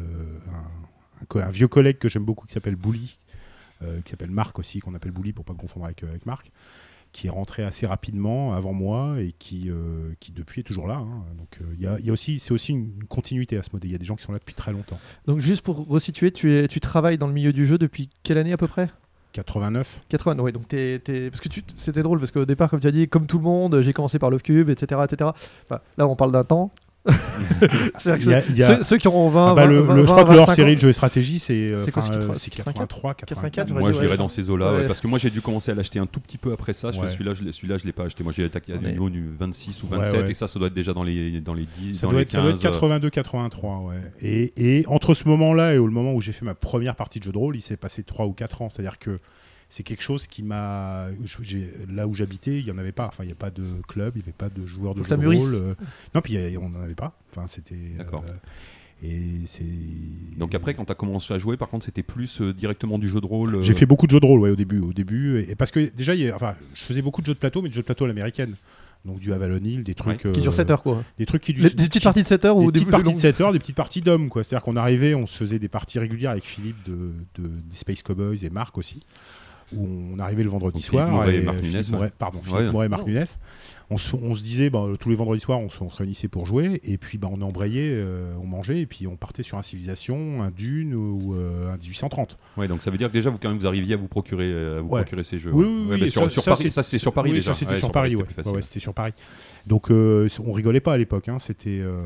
un, 0.53 1.23
un 1.23 1.25
co- 1.29 1.39
un 1.41 1.51
vieux 1.51 1.69
collègue 1.69 1.99
que 1.99 2.09
j'aime 2.09 2.25
beaucoup 2.25 2.47
qui 2.47 2.55
s'appelle 2.55 2.77
Bouli, 2.77 3.19
euh, 3.83 4.01
qui 4.03 4.11
s'appelle 4.11 4.31
Marc 4.31 4.59
aussi, 4.59 4.81
qu'on 4.81 4.95
appelle 4.95 5.13
Bouli 5.13 5.33
pour 5.33 5.45
pas 5.45 5.53
le 5.53 5.59
confondre 5.59 5.87
avec, 5.87 6.03
euh, 6.03 6.09
avec 6.09 6.27
Marc, 6.27 6.51
qui 7.13 7.27
est 7.29 7.31
rentré 7.31 7.63
assez 7.65 7.87
rapidement 7.87 8.53
avant 8.55 8.73
moi 8.73 9.17
et 9.21 9.33
qui, 9.39 9.71
euh, 9.71 10.13
qui 10.21 10.33
depuis 10.33 10.61
est 10.61 10.65
toujours 10.65 10.87
là. 10.87 10.97
hein. 10.97 11.25
Donc, 11.39 11.49
euh, 11.61 11.65
il 11.75 11.83
y 11.83 11.87
a, 11.87 11.99
il 11.99 12.05
y 12.07 12.11
a 12.11 12.13
aussi, 12.13 12.39
c'est 12.39 12.53
aussi 12.53 12.73
une 12.73 13.05
continuité 13.09 13.57
à 13.57 13.63
ce 13.63 13.71
modèle. 13.73 13.89
Il 13.91 13.93
y 13.93 13.97
a 13.97 13.99
des 13.99 14.05
gens 14.05 14.17
qui 14.17 14.25
sont 14.25 14.33
là 14.33 14.39
depuis 14.39 14.55
très 14.55 14.73
longtemps. 14.73 14.99
Donc 15.27 15.41
juste 15.41 15.63
pour 15.63 15.87
resituer, 15.89 16.31
tu, 16.31 16.55
es, 16.55 16.69
tu 16.69 16.81
travailles 16.81 17.19
dans 17.19 17.27
le 17.27 17.33
milieu 17.33 17.53
du 17.53 17.65
jeu 17.67 17.79
depuis 17.79 18.11
quelle 18.23 18.39
année 18.39 18.53
à 18.53 18.57
peu 18.59 18.67
près? 18.69 18.89
89. 19.33 20.01
80, 20.09 20.39
ouais, 20.41 20.53
donc 20.53 20.67
t'es, 20.67 20.99
t'es- 20.99 21.31
parce 21.31 21.41
que 21.41 21.49
tu, 21.49 21.63
c'était 21.77 22.03
drôle 22.03 22.19
parce 22.19 22.31
qu'au 22.31 22.47
départ, 22.47 22.71
comme 22.71 22.81
tu 22.81 22.87
as 22.87 22.91
dit, 22.91 23.07
comme 23.07 23.27
tout 23.27 23.37
le 23.39 23.45
monde, 23.45 23.83
j'ai 23.83 23.93
commencé 23.93 24.19
par 24.19 24.31
Love 24.31 24.43
Cube, 24.43 24.71
etc., 24.71 25.01
etc. 25.05 25.31
Bah, 25.69 25.83
là, 25.99 26.07
on 26.09 26.17
parle 26.17 26.33
d'un 26.33 26.45
temps. 26.45 26.71
C'est-à-dire 27.97 28.45
que 28.45 28.51
Il 28.51 28.59
y 28.59 28.63
a- 28.63 28.83
ceux, 28.83 28.99
qui 28.99 29.09
ont 29.09 29.29
20, 29.31 29.53
Ah 29.53 29.55
bah, 29.55 29.67
le, 29.67 29.81
20, 29.81 29.95
le- 29.95 30.03
je 30.03 30.07
20, 30.07 30.13
crois 30.13 30.25
que 30.25 30.31
leur 30.33 30.47
25 30.47 30.55
série 30.57 30.75
de 30.75 30.81
jeux 30.81 30.89
et 30.89 30.93
stratégie, 30.93 31.39
c'est 31.39 31.53
euh, 31.55 31.79
C'est 31.79 31.91
quoi, 31.91 32.03
enfin, 32.03 32.13
c'est 32.13 32.19
euh, 32.19 32.21
80, 32.29 32.35
c'est 32.39 32.51
83, 32.51 33.15
84, 33.15 33.27
84. 33.53 33.69
j'aurais 33.69 33.81
Moi, 33.81 33.93
je 33.93 34.01
dirais 34.01 34.17
dans 34.17 34.29
ces 34.29 34.51
eaux-là, 34.51 34.73
ouais, 34.73 34.79
Ouais. 34.81 34.87
parce 34.87 35.01
que 35.01 35.07
moi, 35.07 35.19
j'ai 35.19 35.31
dû 35.31 35.41
commencer 35.41 35.71
à 35.71 35.75
l'acheter 35.75 35.99
un 35.99 36.07
tout 36.07 36.21
petit 36.21 36.39
peu 36.39 36.53
après 36.53 36.75
ça. 36.75 36.89
Ouais. 36.89 37.09
Celui-là, 37.09 37.35
je 37.35 37.45
je 37.45 37.87
l'ai 37.87 37.93
pas 37.93 38.05
acheté. 38.05 38.25
Moi, 38.25 38.33
j'ai 38.37 38.45
attaqué 38.45 38.73
à 38.73 38.79
niveau 38.79 39.09
du 39.11 39.25
26 39.39 39.83
ou 39.83 39.87
Ouais, 39.89 39.99
27, 39.99 40.23
ouais. 40.25 40.31
et 40.31 40.35
ça, 40.35 40.49
ça 40.49 40.59
doit 40.59 40.69
être 40.69 40.75
déjà 40.75 40.93
dans 40.93 41.05
les, 41.05 41.41
dans 41.41 41.55
les 41.55 41.67
10, 41.79 41.97
Ça 41.97 42.07
dans 42.07 42.13
doit, 42.13 42.21
les 42.21 42.23
être, 42.25 42.31
ça 42.33 42.41
doit 42.41 42.51
être 42.51 42.57
15. 42.61 42.73
82, 42.73 43.11
83, 43.11 43.79
ouais. 43.89 43.95
Et, 44.23 44.53
et 44.79 44.85
entre 44.89 45.15
ce 45.15 45.29
moment-là 45.29 45.75
et 45.75 45.79
au- 45.79 45.87
le 45.87 45.93
moment 45.93 46.13
où 46.15 46.21
j'ai 46.21 46.33
fait 46.33 46.45
ma 46.45 46.55
première 46.55 46.97
partie 46.97 47.19
de 47.21 47.25
jeu 47.25 47.33
de 47.33 47.39
rôle, 47.39 47.57
il 47.57 47.61
s'est 47.63 47.77
passé 47.77 48.03
3 48.03 48.27
ou 48.27 48.33
4 48.33 48.63
ans. 48.63 48.69
C'est-à-dire 48.71 48.99
que 48.99 49.19
c'est 49.69 49.83
quelque 49.83 50.03
chose 50.03 50.27
qui 50.27 50.43
m'a. 50.43 51.07
Là 51.93 52.07
où 52.07 52.15
j'habitais, 52.15 52.59
il 52.61 52.65
n'y 52.65 52.71
en 52.71 52.79
avait 52.79 52.93
pas. 52.93 53.07
Enfin, 53.09 53.25
il 53.25 53.27
n'y 53.27 53.33
a 53.33 53.37
pas 53.37 53.51
de 53.51 53.65
club, 53.89 54.13
il 54.17 54.19
n'y 54.19 54.25
avait 54.25 54.33
pas 54.33 54.49
de 54.49 54.65
joueurs 54.67 54.95
de 54.95 55.03
ça 55.05 55.17
de 55.17 55.27
rôle. 55.27 55.55
euh. 55.55 55.75
Non, 56.15 56.21
puis 56.21 56.37
a- 56.39 56.59
on 56.61 56.69
n'en 56.71 56.81
avait 56.81 56.95
pas. 56.95 57.19
Enfin, 57.31 57.47
c'était. 57.49 57.75
D'accord. 57.99 58.25
euh, 58.29 58.33
et 59.07 59.21
c'est. 59.47 59.65
Donc 60.39 60.55
après, 60.55 60.75
quand 60.75 60.85
tu 60.87 60.93
as 60.93 60.95
commencé 60.95 61.33
à 61.35 61.39
jouer, 61.39 61.57
par 61.57 61.69
contre, 61.69 61.85
c'était 61.85 62.03
plus 62.03 62.41
euh, 62.41 62.55
directement 62.55 62.99
du 62.99 63.09
jeu 63.09 63.21
de 63.21 63.27
rôle. 63.27 63.57
euh, 63.57 63.63
J'ai 63.63 63.75
fait 63.75 63.87
beaucoup 63.87 64.07
de 64.07 64.13
jeux 64.13 64.21
de 64.21 64.27
rôle 64.27 64.41
ouais, 64.41 64.51
au 64.51 64.57
début, 64.57 64.79
au 64.79 64.93
début, 64.93 65.41
et, 65.41 65.51
et 65.51 65.55
parce 65.55 65.71
que 65.71 65.91
déjà, 65.95 66.15
il 66.15 66.21
y 66.23 66.31
a- 66.31 66.35
enfin, 66.35 66.55
je 66.75 66.83
faisais 66.83 67.03
beaucoup 67.03 67.21
de 67.21 67.27
jeux 67.27 67.35
de 67.35 67.39
plateau, 67.39 67.61
mais 67.61 67.69
de 67.69 67.75
jeux 67.75 67.83
de 67.83 67.87
plateau 67.87 68.05
à 68.05 68.09
l'américaine. 68.09 68.55
Donc 69.05 69.21
du 69.21 69.33
Avalon 69.33 69.61
Hill, 69.63 69.85
des 69.85 69.95
trucs, 69.95 70.19
Qui 70.23 70.27
euh, 70.29 70.33
dure 70.33 70.53
7 70.55 70.69
heures, 70.71 70.83
quoi. 70.83 71.05
des 71.17 71.27
trucs 71.27 71.43
qui 71.43 71.53
Les- 71.53 71.71
des 71.71 71.87
petites 71.87 72.03
parties 72.03 72.23
de 72.23 72.27
7 72.27 72.45
heures 72.45 72.59
des 72.59 72.65
ou 72.65 72.73
des 72.73 72.81
petites 72.81 72.91
parties 72.91 73.05
de 73.05 73.09
longues 73.11 73.19
7 73.21 73.41
heures, 73.41 73.53
des 73.53 73.61
petites 73.61 73.77
parties 73.77 74.01
d'hommes, 74.01 74.29
quoi. 74.31 74.43
C'est-à-dire 74.43 74.65
qu'on 74.65 74.75
arrivait, 74.77 75.15
on 75.15 75.27
se 75.29 75.37
faisait 75.37 75.61
des 75.61 75.69
parties 75.69 75.99
régulières 76.01 76.33
avec 76.33 76.45
Philippe 76.45 76.83
de, 76.85 77.13
de- 77.39 77.47
des 77.49 77.77
Space 77.77 78.03
Cowboys 78.03 78.39
et 78.45 78.51
Marc 78.51 78.77
aussi, 78.79 79.03
où 79.75 79.87
on 80.15 80.19
arrivait 80.19 80.43
le 80.45 80.51
vendredi 80.51 80.79
Donc 80.81 80.85
soir. 80.85 81.07
Philippe 81.07 81.15
Mouret 81.21 81.35
et 81.35 81.39
et 81.39 81.43
Marc 81.45 81.57
Philippe 81.59 81.75
Nunes, 81.75 81.85
Mouret- 81.91 82.05
ouais. 82.05 82.13
pardon, 82.19 82.41
Philippe 82.43 82.59
Ouais. 82.59 82.71
Mouret 82.73 82.87
et 82.87 82.89
Marc 82.89 83.07
Non. 83.07 83.07
On 83.89 83.99
se, 83.99 84.17
on 84.17 84.35
se 84.35 84.43
disait, 84.43 84.69
bah, 84.69 84.85
tous 84.99 85.11
les 85.11 85.15
vendredis 85.15 85.41
soirs, 85.41 85.61
on 85.61 85.69
se, 85.71 85.81
on 85.85 85.89
se 85.91 85.99
réunissait 85.99 86.27
pour 86.27 86.45
jouer, 86.45 86.81
et 86.83 86.99
puis 86.99 87.19
bah, 87.19 87.29
on 87.31 87.41
embrayait, 87.41 87.93
euh, 87.95 88.35
on 88.43 88.47
mangeait, 88.47 88.81
et 88.81 88.87
puis 88.87 89.07
on 89.07 89.15
partait 89.15 89.45
sur 89.45 89.59
un 89.59 89.63
Civilisation, 89.63 90.43
un 90.43 90.51
Dune 90.51 90.93
ou 90.95 91.35
euh, 91.37 91.73
un 91.73 91.77
1830. 91.77 92.37
Ouais, 92.57 92.67
donc 92.67 92.83
ça 92.83 92.91
veut 92.91 92.99
dire 92.99 93.07
que 93.07 93.13
déjà, 93.13 93.31
vous, 93.31 93.39
quand 93.39 93.49
même, 93.49 93.59
vous 93.59 93.67
arriviez 93.69 93.95
à 93.95 93.97
vous 93.97 94.09
procurer, 94.09 94.51
euh, 94.51 94.79
à 94.79 94.81
vous 94.81 94.89
Ouais. 94.89 95.03
procurer 95.03 95.23
ces 95.23 95.39
jeux. 95.39 95.53
Oui, 95.53 95.65
ouais. 95.65 95.71
oui, 95.71 95.87
Ouais, 95.89 95.95
oui, 95.95 96.01
bah, 96.01 96.09
sur, 96.09 96.23
ça- 96.25 96.31
sur 96.31 96.43
ça, 96.43 96.51
Paris, 96.57 96.73
ça, 96.73 96.83
c'était 96.83 96.99
sur 96.99 97.13
Paris 97.13 97.31
oui, 97.31 97.37
déjà. 97.37 97.53
Ça, 97.53 97.59
c'était 97.61 97.73
Ouais, 97.75 97.79
sur 97.79 97.93
Paris, 97.93 98.11
c'était 98.11 98.23
ouais. 98.23 98.27
plus 98.27 98.33
Ouais, 98.33 98.43
facile. 98.43 98.57
ouais, 98.57 98.63
c'était 98.63 98.81
sur 98.81 98.93
Paris. 98.93 99.13
Donc, 99.69 99.91
euh, 99.93 100.29
on 100.45 100.51
rigolait 100.53 100.81
pas 100.81 100.95
à 100.95 100.97
l'époque. 100.97 101.29
Hein. 101.29 101.39
C'était. 101.39 101.79
euh, 101.81 102.03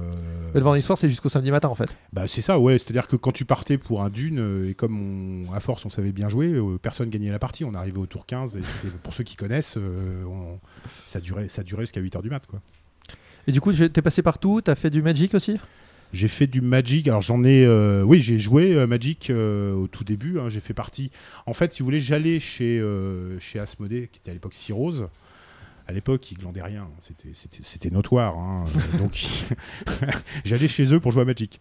le 0.54 0.60
vendredi 0.60 0.82
soir, 0.82 0.98
c'est 0.98 1.08
jusqu'au 1.08 1.30
samedi 1.30 1.50
matin, 1.50 1.68
en 1.68 1.74
fait. 1.74 1.88
Bah, 2.12 2.26
c'est 2.26 2.40
ça, 2.42 2.58
ouais. 2.58 2.78
C'est-à-dire 2.78 3.06
que 3.06 3.16
quand 3.16 3.32
tu 3.32 3.46
partais 3.46 3.78
pour 3.78 4.02
un 4.02 4.10
dune, 4.10 4.66
et 4.68 4.74
comme 4.74 5.46
on- 5.48 5.52
à 5.54 5.60
force 5.60 5.86
on 5.86 5.90
savait 5.90 6.12
bien 6.12 6.28
jouer, 6.28 6.48
euh, 6.52 6.76
personne 6.76 7.08
gagnait 7.08 7.30
la 7.30 7.38
partie. 7.38 7.64
On 7.64 7.72
arrivait 7.72 7.98
au 7.98 8.06
tour 8.06 8.26
15, 8.26 8.56
et 8.56 8.60
pour 9.02 9.14
ceux 9.14 9.24
qui 9.24 9.36
connaissent, 9.36 9.76
euh, 9.78 10.24
on- 10.24 10.58
ça 11.06 11.20
durait, 11.20 11.48
ça 11.48 11.62
durait 11.62 11.69
jusqu'à 11.78 12.00
8h 12.00 12.22
du 12.22 12.30
mat. 12.30 12.44
Quoi. 12.46 12.60
Et 13.46 13.52
du 13.52 13.60
coup, 13.60 13.72
tu- 13.72 13.88
t'es 13.90 14.02
passé 14.02 14.22
partout, 14.22 14.60
t'as 14.60 14.74
fait 14.74 14.90
du 14.90 15.02
Magic 15.02 15.34
aussi? 15.34 15.58
J'ai 16.12 16.26
fait 16.28 16.46
du 16.48 16.60
Magic, 16.60 17.06
alors 17.06 17.22
j'en 17.22 17.44
ai. 17.44 17.64
euh, 17.64 18.02
oui, 18.02 18.20
j'ai 18.20 18.38
joué 18.40 18.74
euh, 18.74 18.86
Magic 18.88 19.30
euh, 19.30 19.72
au 19.74 19.86
tout 19.86 20.02
début. 20.02 20.40
hein. 20.40 20.48
J'ai 20.48 20.58
fait 20.60 20.74
partie. 20.74 21.10
En 21.46 21.52
fait, 21.52 21.72
si 21.72 21.80
vous 21.80 21.84
voulez, 21.86 22.00
j'allais 22.00 22.40
chez, 22.40 22.82
chez 23.38 23.58
Asmodée, 23.60 24.08
qui 24.12 24.18
était 24.18 24.30
à 24.30 24.34
l'époque 24.34 24.54
Cyrose. 24.54 25.08
À 25.86 25.92
l'époque, 25.92 26.30
ils 26.30 26.38
glandaient 26.38 26.62
rien, 26.62 26.86
c'était- 27.00 27.32
c'était 27.64 27.90
notoire. 27.90 28.38
hein. 28.38 28.62
Donc, 28.98 29.26
j'allais 30.44 30.68
chez 30.68 30.92
eux 30.92 31.00
pour 31.00 31.10
jouer 31.10 31.22
à 31.22 31.24
Magic. 31.24 31.58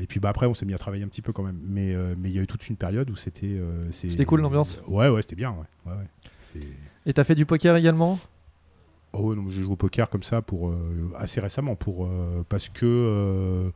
Et 0.00 0.06
puis 0.06 0.20
bah, 0.20 0.28
après, 0.30 0.46
on 0.46 0.54
s'est 0.54 0.66
mis 0.66 0.74
à 0.74 0.78
travailler 0.78 1.04
un 1.04 1.08
petit 1.08 1.22
peu 1.22 1.32
quand 1.32 1.42
même. 1.42 1.58
Mais 1.66 1.94
mais 2.18 2.28
il 2.30 2.34
y 2.36 2.38
a 2.38 2.42
eu 2.42 2.46
toute 2.46 2.68
une 2.68 2.76
période 2.76 3.08
où 3.10 3.16
c'était. 3.16 3.58
C'était 3.90 4.24
cool, 4.24 4.40
l'ambiance? 4.40 4.78
Ouais, 4.86 5.08
ouais, 5.08 5.22
c'était 5.22 5.36
bien. 5.36 5.50
Ouais. 5.52 5.92
Ouais, 5.92 5.98
ouais. 5.98 6.60
Et 7.06 7.12
t'as 7.12 7.24
fait 7.24 7.34
du 7.34 7.46
poker 7.46 7.76
également? 7.76 8.18
Oh 9.12 9.34
non, 9.34 9.44
j'ai 9.48 9.62
joué 9.62 9.72
au 9.72 9.76
poker 9.76 10.10
comme 10.10 10.22
ça 10.24 10.42
pour 10.42 10.68
euh, 10.68 10.76
assez 11.16 11.40
récemment 11.40 11.74
pour 11.76 12.04
euh, 12.06 12.44
parce 12.48 12.68
que 12.68 12.84
euh, 12.84 13.70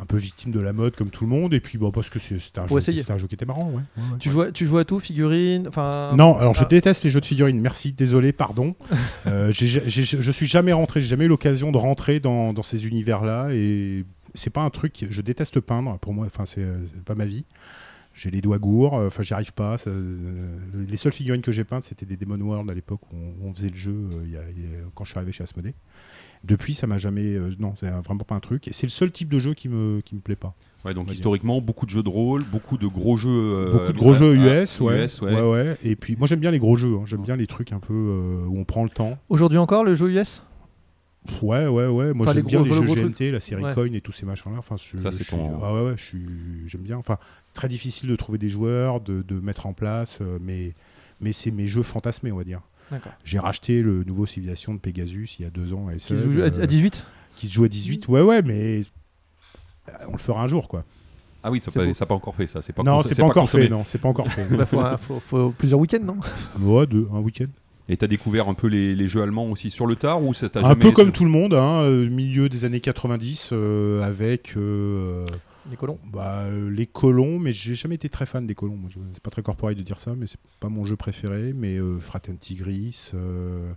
un 0.00 0.04
peu 0.04 0.16
victime 0.16 0.50
de 0.52 0.60
la 0.60 0.72
mode 0.72 0.94
comme 0.96 1.10
tout 1.10 1.24
le 1.24 1.30
monde 1.30 1.54
et 1.54 1.60
puis 1.60 1.78
bon 1.78 1.90
parce 1.90 2.10
que 2.10 2.18
c'est- 2.18 2.38
c'était 2.38 2.58
un, 2.60 2.66
jeu- 2.68 2.76
un 2.76 3.18
qui 3.26 3.34
était 3.34 3.46
marrant. 3.46 3.70
Ouais. 3.70 3.76
Ouais, 3.76 4.02
ouais. 4.12 4.18
tu, 4.18 4.28
jouais, 4.30 4.52
tu 4.52 4.66
jouais 4.66 4.82
à 4.82 4.84
tout, 4.84 5.00
figurines 5.00 5.66
enfin... 5.68 6.10
Non, 6.16 6.36
alors 6.36 6.54
je 6.54 6.62
Ah. 6.62 6.68
déteste 6.68 7.04
les 7.04 7.10
jeux 7.10 7.20
de 7.20 7.26
figurines. 7.26 7.60
Merci, 7.60 7.92
désolé, 7.92 8.32
pardon. 8.32 8.74
Je 9.50 10.30
suis 10.32 10.46
jamais 10.46 10.72
rentré, 10.72 11.00
j'ai 11.00 11.08
jamais 11.08 11.24
eu 11.24 11.28
l'occasion 11.28 11.72
de 11.72 11.78
rentrer 11.78 12.20
dans, 12.20 12.52
dans 12.52 12.62
ces 12.62 12.86
univers-là 12.86 13.48
et 13.52 14.04
c'est 14.34 14.50
pas 14.50 14.62
un 14.62 14.70
truc. 14.70 15.06
Je 15.08 15.20
déteste 15.22 15.58
peindre. 15.60 15.98
Pour 16.00 16.12
moi, 16.12 16.26
enfin 16.26 16.44
c'est 16.46 16.66
pas 17.04 17.14
ma 17.14 17.24
vie. 17.24 17.44
J'ai 18.20 18.30
les 18.32 18.40
doigts 18.40 18.58
gourds. 18.58 18.98
euh, 18.98 19.06
Enfin, 19.06 19.22
j'y 19.22 19.32
arrive 19.32 19.52
pas. 19.52 19.78
ça- 19.78 19.90
euh, 19.90 20.58
les 20.88 20.96
seules 20.96 21.12
figurines 21.12 21.40
que 21.42 21.52
j'ai 21.52 21.62
peintes, 21.62 21.84
c'était 21.84 22.04
des 22.04 22.16
Demon 22.16 22.40
World 22.40 22.68
à 22.68 22.74
l'époque 22.74 23.00
où 23.12 23.16
on, 23.44 23.52
faisait 23.54 23.68
le 23.70 23.76
jeu 23.76 23.92
euh, 23.92 24.22
il 24.24 24.32
y 24.32 24.36
a- 24.36 24.40
il 24.56 24.62
y 24.62 24.74
a- 24.74 24.78
quand 24.94 25.04
je 25.04 25.10
suis 25.10 25.18
arrivé 25.18 25.30
chez 25.32 25.44
Asmodée. 25.44 25.74
Depuis, 26.44 26.74
ça 26.74 26.86
m'a 26.86 26.98
jamais. 26.98 27.34
euh, 27.34 27.50
non, 27.58 27.74
c'est 27.78 27.88
vraiment 27.88 28.24
pas 28.24 28.34
un 28.34 28.40
truc. 28.40 28.66
Et 28.68 28.72
c'est 28.72 28.86
le 28.86 28.90
seul 28.90 29.10
type 29.12 29.28
de 29.28 29.38
jeu 29.40 29.54
qui 29.54 29.68
me 29.68 30.00
qui 30.00 30.14
me 30.16 30.20
plaît 30.20 30.36
pas. 30.36 30.54
Ouais, 30.84 30.94
donc 30.94 31.06
dire. 31.06 31.14
historiquement, 31.14 31.60
beaucoup 31.60 31.84
de 31.86 31.90
jeux 31.90 32.02
de 32.04 32.08
rôle, 32.08 32.44
beaucoup 32.44 32.76
de 32.78 32.86
gros 32.86 33.16
jeux. 33.16 33.28
euh, 33.30 33.72
Beaucoup 33.72 33.92
de 33.92 33.98
gros 33.98 34.14
jeux 34.14 34.36
ah, 34.40 34.62
US, 34.62 34.80
ouais. 34.80 35.04
US, 35.04 35.20
ouais. 35.22 35.34
ouais, 35.34 35.42
ouais. 35.50 35.76
Et 35.84 35.96
puis, 35.96 36.16
moi, 36.16 36.26
j'aime 36.28 36.38
bien 36.40 36.50
les 36.52 36.60
gros 36.60 36.76
jeux. 36.76 36.94
hein. 36.96 37.02
J'aime 37.06 37.22
bien 37.22 37.34
les 37.36 37.46
trucs 37.48 37.72
un 37.72 37.80
peu 37.80 37.92
euh, 37.94 38.46
où 38.46 38.58
on 38.58 38.64
prend 38.64 38.84
le 38.84 38.90
temps. 38.90 39.18
Aujourd'hui 39.28 39.58
encore, 39.58 39.84
le 39.84 39.94
jeu 39.96 40.10
US 40.12 40.42
Ouais, 41.42 41.66
ouais, 41.66 41.86
ouais. 41.88 42.14
Moi, 42.14 42.24
Enfin, 42.24 42.32
j'aime 42.34 42.46
bien 42.46 42.60
gros- 42.60 42.64
les 42.64 42.70
le 42.70 42.76
jeux 42.76 42.86
gros 42.86 42.94
GMT, 42.94 43.14
truc. 43.16 43.32
la 43.32 43.40
série 43.40 43.62
Ouais. 43.62 43.74
Coin 43.74 43.92
et 43.92 44.00
tous 44.00 44.12
ces 44.12 44.24
machins-là. 44.24 44.58
Enfin, 44.58 44.76
je- 44.78 44.96
Ça, 44.98 45.10
c'est 45.12 45.24
ton- 45.24 45.60
Ah 45.62 45.74
ouais, 45.74 45.82
ouais, 45.90 45.96
j'aime 46.66 46.80
bien. 46.82 46.96
Enfin, 46.96 47.18
très 47.58 47.68
difficile 47.68 48.08
de 48.08 48.14
trouver 48.14 48.38
des 48.38 48.48
joueurs, 48.48 49.00
de, 49.00 49.22
de 49.26 49.40
mettre 49.40 49.66
en 49.66 49.72
place, 49.72 50.18
euh, 50.20 50.38
mais, 50.40 50.74
mais 51.20 51.32
c'est 51.32 51.50
mes 51.50 51.66
jeux 51.66 51.82
fantasmés, 51.82 52.30
on 52.30 52.36
va 52.36 52.44
dire. 52.44 52.60
J'ai 53.24 53.38
racheté 53.40 53.82
le 53.82 54.04
nouveau 54.04 54.26
Civilization 54.26 54.72
de 54.74 54.78
Pegasus 54.78 55.36
il 55.38 55.42
y 55.42 55.44
a 55.44 55.50
deux 55.50 55.74
ans 55.74 55.88
à 55.88 55.94
Qui 55.94 56.00
se 56.00 56.16
joue 56.16 56.40
à, 56.40 56.44
euh, 56.44 56.62
à 56.62 56.66
18 56.66 57.04
qui 57.36 57.48
se 57.48 57.52
joue 57.52 57.64
à 57.64 57.68
18. 57.68 58.06
Ouais, 58.08 58.22
ouais, 58.22 58.42
mais 58.42 58.80
euh, 59.88 59.92
on 60.08 60.12
le 60.12 60.18
fera 60.18 60.42
un 60.42 60.48
jour, 60.48 60.68
quoi. 60.68 60.84
Ah 61.42 61.50
oui, 61.50 61.60
ça 61.64 61.70
n'a 61.84 62.06
pas, 62.06 62.14
encore 62.14 62.34
fait 62.34 62.46
ça. 62.46 62.62
C'est 62.62 62.72
pas 62.72 62.82
non, 62.84 63.00
c'est 63.00 63.16
pas, 63.16 63.24
encore 63.24 63.42
consommé. 63.42 63.64
fait, 63.64 63.70
non, 63.70 63.82
c'est 63.84 63.98
pas 63.98 64.08
encore 64.08 64.28
fait. 64.28 64.44
Bah, 64.56 64.64
faut, 64.66 64.80
un- 64.80 64.96
faut- 64.96 65.20
faut 65.20 65.50
plusieurs 65.50 65.80
week-ends, 65.80 66.02
non? 66.04 66.16
Ouais, 66.60 66.86
deux, 66.86 67.08
un 67.12 67.18
week-end. 67.20 67.46
Et 67.88 67.96
t'as 67.96 68.06
découvert 68.06 68.48
un 68.48 68.54
peu 68.54 68.66
les, 68.68 68.94
les 68.94 69.08
jeux 69.08 69.22
allemands 69.22 69.46
aussi 69.50 69.70
sur 69.70 69.86
le 69.86 69.96
tard 69.96 70.22
ou 70.22 70.32
ça 70.34 70.48
t'a 70.48 70.60
Un 70.60 70.62
jamais 70.70 70.74
peu 70.76 70.88
été- 70.88 70.94
comme 70.94 71.12
tout 71.12 71.24
le 71.24 71.30
monde, 71.30 71.54
hein, 71.54 71.82
euh, 71.82 72.08
milieu 72.08 72.48
des 72.48 72.64
années 72.64 72.80
90, 72.80 73.50
euh, 73.52 74.02
avec 74.02 74.54
euh, 74.56 75.24
Les 75.70 75.76
colons. 75.76 75.98
bah, 76.10 76.40
euh, 76.44 76.70
les 76.70 76.86
colons, 76.86 77.38
mais 77.38 77.52
j'ai 77.52 77.74
jamais 77.74 77.94
été 77.96 78.08
très 78.08 78.26
fan 78.26 78.46
des 78.46 78.54
colons. 78.54 78.76
Moi, 78.76 78.88
je- 78.92 78.98
c'est 79.12 79.22
pas 79.22 79.30
très 79.30 79.42
corporel 79.42 79.76
de 79.76 79.82
dire 79.82 79.98
ça, 79.98 80.14
mais 80.16 80.26
c'est 80.26 80.38
pas 80.60 80.68
mon 80.68 80.84
jeu 80.86 80.96
préféré. 80.96 81.52
Mais 81.54 81.76
euh, 81.76 81.98
Fraten 81.98 82.36
Tigris, 82.38 83.10
euh, 83.14 83.72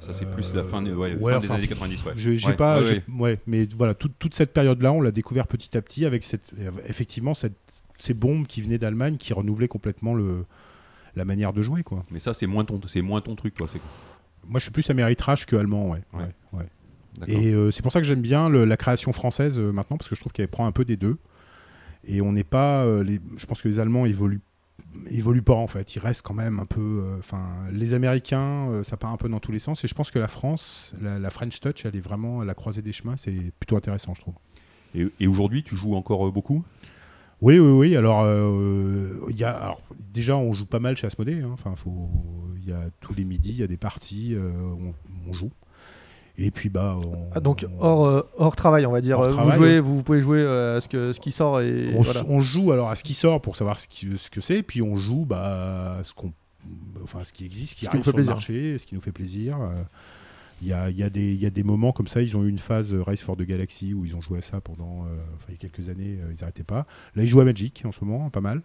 Ça 0.00 0.12
c'est 0.14 0.30
plus 0.30 0.54
la 0.54 0.64
fin, 0.64 0.80
des- 0.82 0.92
ouais, 0.92 1.14
Ouais, 1.16 1.32
fin 1.34 1.38
des 1.38 1.46
enfin, 1.48 1.56
années 1.56 1.68
90. 1.68 2.04
Ouais. 2.06 2.12
j'ai 2.16 2.38
j'ai 2.38 2.48
Ouais, 2.48 2.56
pas, 2.56 2.78
ouais, 2.80 2.84
j'ai- 2.86 2.94
ouais. 2.94 3.20
ouais, 3.20 3.38
mais 3.46 3.68
voilà, 3.76 3.94
toute- 3.94 4.18
toute 4.18 4.34
cette 4.34 4.52
période-là, 4.54 4.90
on 4.92 5.00
l'a 5.02 5.10
découvert 5.10 5.46
petit 5.46 5.76
à 5.76 5.82
petit 5.82 6.06
avec 6.06 6.24
cette, 6.24 6.52
euh, 6.58 6.70
effectivement 6.88 7.34
cette, 7.34 7.58
ces 7.98 8.14
bombes 8.14 8.46
qui 8.46 8.62
venaient 8.62 8.78
d'Allemagne, 8.78 9.16
qui 9.18 9.32
renouvelaient 9.34 9.68
complètement 9.68 10.14
le, 10.14 10.44
la 11.14 11.24
manière 11.26 11.52
de 11.52 11.60
jouer, 11.62 11.82
quoi. 11.82 12.04
Mais 12.10 12.18
ça 12.20 12.32
c'est 12.34 12.46
moins 12.46 12.64
ton, 12.64 12.80
c'est 12.86 13.02
moins 13.02 13.20
ton 13.20 13.36
truc, 13.36 13.54
toi. 13.54 13.66
C'est 13.70 13.80
Moi, 14.48 14.58
je 14.58 14.64
suis 14.64 14.72
plus 14.72 14.88
améritrage 14.90 15.44
que 15.46 15.54
allemand, 15.56 15.90
ouais. 15.90 16.00
Ouais. 16.14 16.64
Et 17.26 17.52
euh, 17.52 17.70
c'est 17.70 17.82
pour 17.82 17.92
ça 17.92 18.00
que 18.00 18.06
j'aime 18.06 18.22
bien 18.22 18.48
le- 18.48 18.64
la 18.64 18.76
création 18.76 19.12
française 19.12 19.58
euh, 19.58 19.70
maintenant, 19.70 19.96
parce 19.98 20.08
que 20.08 20.14
je 20.14 20.20
trouve 20.20 20.32
qu'elle 20.32 20.48
prend 20.48 20.66
un 20.66 20.72
peu 20.72 20.84
des 20.84 20.96
deux. 20.96 21.18
Et 22.04 22.20
on 22.20 22.32
n'est 22.32 22.42
pas. 22.42 22.84
euh, 22.84 23.04
les, 23.04 23.20
je 23.36 23.46
pense 23.46 23.60
que 23.62 23.68
les 23.68 23.78
Allemands 23.78 24.06
évoluent, 24.06 24.40
évoluent 25.06 25.42
pas 25.42 25.54
en 25.54 25.66
fait. 25.66 25.94
Ils 25.94 25.98
restent 25.98 26.22
quand 26.22 26.34
même 26.34 26.58
un 26.58 26.66
peu. 26.66 27.04
Enfin, 27.18 27.44
les 27.70 27.92
Américains, 27.92 28.82
ça 28.82 28.96
part 28.96 29.12
un 29.12 29.16
peu 29.18 29.28
dans 29.28 29.40
tous 29.40 29.52
les 29.52 29.58
sens. 29.58 29.84
Et 29.84 29.88
je 29.88 29.94
pense 29.94 30.10
que 30.10 30.18
la 30.18 30.26
France, 30.26 30.94
la, 31.00 31.18
la 31.18 31.30
French 31.30 31.60
Touch, 31.60 31.84
elle 31.84 31.94
est 31.96 32.00
vraiment 32.00 32.40
à 32.40 32.44
la 32.44 32.54
croisée 32.54 32.82
des 32.82 32.92
chemins. 32.92 33.16
C'est 33.16 33.52
plutôt 33.60 33.76
intéressant, 33.76 34.14
je 34.14 34.22
trouve. 34.22 34.34
Et, 34.94 35.06
et 35.20 35.26
aujourd'hui, 35.26 35.62
tu 35.62 35.76
joues 35.76 35.94
encore 35.94 36.32
beaucoup? 36.32 36.64
Oui, 37.40 37.58
oui, 37.58 37.72
oui. 37.72 37.96
Alors, 37.96 38.24
y 39.30 39.44
a, 39.44 39.50
alors, 39.50 39.82
déjà, 40.12 40.36
on 40.36 40.52
joue 40.52 40.66
pas 40.66 40.80
mal 40.80 40.96
chez 40.96 41.06
Asmodée. 41.06 41.42
hein. 41.42 41.50
Enfin, 41.52 41.74
il 42.56 42.68
y 42.68 42.72
a 42.72 42.84
tous 43.00 43.14
les 43.14 43.24
midis, 43.24 43.50
il 43.50 43.56
y 43.58 43.62
a 43.62 43.66
des 43.66 43.76
parties, 43.76 44.36
on, 44.38 44.94
on 45.28 45.32
joue. 45.32 45.50
Et 46.44 46.50
puis, 46.50 46.68
bah, 46.68 46.98
on- 47.02 47.28
Ah, 47.32 47.40
donc 47.40 47.64
on- 47.78 47.82
hors, 47.84 48.06
euh, 48.06 48.22
hors 48.36 48.56
travail, 48.56 48.84
on 48.86 48.90
va 48.92 49.00
dire. 49.00 49.20
Vous, 49.20 49.28
travail, 49.34 49.56
jouez, 49.56 49.80
vous 49.80 50.02
pouvez 50.02 50.20
jouer 50.20 50.40
euh, 50.40 50.76
à 50.78 50.80
ce, 50.80 50.88
que, 50.88 51.12
ce 51.12 51.20
qui 51.20 51.30
sort 51.32 51.60
et 51.60 51.92
on, 51.96 52.02
voilà. 52.02 52.22
on 52.28 52.40
joue 52.40 52.72
alors 52.72 52.88
à 52.90 52.96
ce 52.96 53.04
qui 53.04 53.14
sort 53.14 53.40
pour 53.40 53.56
savoir 53.56 53.78
ce, 53.78 53.86
qui- 53.86 54.08
ce 54.18 54.28
que 54.30 54.40
c'est, 54.40 54.62
puis 54.62 54.82
on 54.82 54.96
joue 54.96 55.24
bah, 55.24 55.98
à 56.00 56.04
ce 56.04 56.12
qu'on, 56.14 56.32
enfin 57.04 57.20
ce 57.24 57.32
qui 57.32 57.44
existe, 57.44 57.74
ce 57.74 57.76
qui 57.78 57.84
Ce 57.86 57.90
qui 57.90 57.96
nous 57.96 58.02
fait 58.02 58.10
sur 58.10 58.12
le 58.12 58.16
plaisir. 58.16 58.34
marché, 58.34 58.78
ce 58.78 58.86
qui 58.86 58.94
nous 58.94 59.00
fait 59.00 59.12
plaisir. 59.12 59.56
Euh, 59.60 59.66
Il 60.62 60.68
y, 60.68 60.72
a, 60.72 60.90
y, 60.90 61.02
a 61.02 61.08
y 61.12 61.46
a 61.46 61.50
des 61.50 61.62
moments 61.64 61.90
comme 61.90 62.06
ça, 62.06 62.22
ils 62.22 62.36
ont 62.36 62.44
eu 62.44 62.48
une 62.48 62.60
phase 62.60 62.94
Race 62.94 63.20
for 63.20 63.36
the 63.36 63.42
Galaxy 63.42 63.94
où 63.94 64.04
ils 64.04 64.14
ont 64.14 64.20
joué 64.20 64.38
à 64.38 64.42
ça 64.42 64.60
pendant 64.60 65.04
euh, 65.06 65.16
enfin, 65.34 65.46
il 65.48 65.52
y 65.52 65.54
a 65.54 65.58
quelques 65.58 65.88
années, 65.88 66.18
ils 66.30 66.40
n'arrêtaient 66.40 66.62
pas. 66.62 66.86
Là, 67.16 67.24
ils 67.24 67.28
jouent 67.28 67.40
à 67.40 67.44
Magic 67.44 67.82
en 67.84 67.90
ce 67.90 68.04
moment, 68.04 68.30
pas 68.30 68.40
mal. 68.40 68.62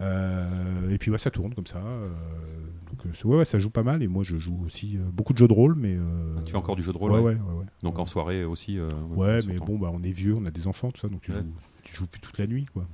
Euh, 0.00 0.90
et 0.90 0.98
puis 0.98 1.10
ouais, 1.10 1.18
ça 1.18 1.30
tourne 1.30 1.54
comme 1.54 1.66
ça. 1.66 1.78
euh, 1.78 2.08
donc 2.90 3.06
euh, 3.06 3.28
ouais, 3.28 3.38
ouais, 3.38 3.44
ça 3.44 3.58
joue 3.58 3.70
pas 3.70 3.82
mal. 3.82 4.02
Et 4.02 4.08
moi, 4.08 4.24
je 4.24 4.38
joue 4.38 4.60
aussi 4.66 4.96
euh, 4.96 5.00
beaucoup 5.12 5.32
de 5.32 5.38
jeux 5.38 5.48
de 5.48 5.52
rôle, 5.52 5.74
mais 5.76 5.94
euh, 5.96 6.40
Tu 6.44 6.52
fais 6.52 6.58
encore 6.58 6.76
du 6.76 6.82
jeu 6.82 6.92
de 6.92 6.98
rôle 6.98 7.12
ouais, 7.12 7.20
ouais. 7.20 7.36
Donc 7.82 7.98
en 7.98 8.06
soirée 8.06 8.44
aussi. 8.44 8.78
Ouais, 9.14 9.40
mais 9.46 9.56
bon, 9.58 9.78
bah, 9.78 9.90
on 9.92 10.02
est 10.02 10.10
vieux, 10.12 10.34
on 10.34 10.44
a 10.46 10.50
des 10.50 10.66
enfants, 10.66 10.90
tout 10.90 11.00
ça, 11.00 11.08
donc 11.08 11.20
tu, 11.22 11.32
joues, 11.32 11.38
tu 11.82 11.94
joues 11.94 12.06
plus 12.06 12.20
toute 12.20 12.38
la 12.38 12.46
nuit, 12.46 12.66
quoi. 12.72 12.86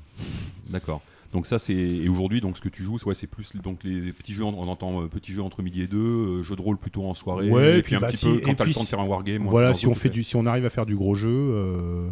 D'accord. 0.69 1.03
Donc 1.33 1.47
ça 1.47 1.61
c'est 1.61 1.75
et 1.75 2.09
aujourd'hui 2.09 2.41
donc 2.41 2.57
ce 2.57 2.61
que 2.61 2.69
tu 2.69 2.83
joues 2.83 2.97
ouais, 3.07 3.15
c'est 3.15 3.29
plus 3.29 3.55
donc 3.55 3.85
les 3.85 4.13
petits 4.13 4.33
jeux 4.33 4.43
on 4.43 4.67
entend 4.67 5.03
euh, 5.03 5.07
petits 5.07 5.31
jeux 5.31 5.43
entre 5.43 5.63
midi 5.63 5.81
et 5.83 5.87
deux 5.87 5.97
euh, 5.97 6.43
jeux 6.43 6.57
de 6.57 6.61
rôle 6.61 6.77
plutôt 6.77 7.05
en 7.05 7.15
soirée 7.15 7.49
Ouais, 7.53 7.79
et 7.79 7.83
puis 7.83 7.95
un 7.95 8.01
bah, 8.01 8.09
petit 8.09 8.17
si- 8.17 8.27
peu 8.27 8.41
quand 8.41 8.55
t'as 8.57 8.65
le 8.65 8.73
temps 8.75 8.83
de 8.83 8.89
faire 8.89 8.99
un 8.99 9.07
wargame 9.07 9.45
Voilà, 9.45 9.73
si 9.73 9.87
on 9.87 9.95
fait 9.95 10.09
du, 10.09 10.25
si 10.25 10.35
on 10.35 10.45
arrive 10.45 10.65
à 10.67 10.71
faire 10.71 10.87
du 10.87 10.97
gros 10.97 11.15
jeu, 11.15 11.29
euh, 11.31 12.11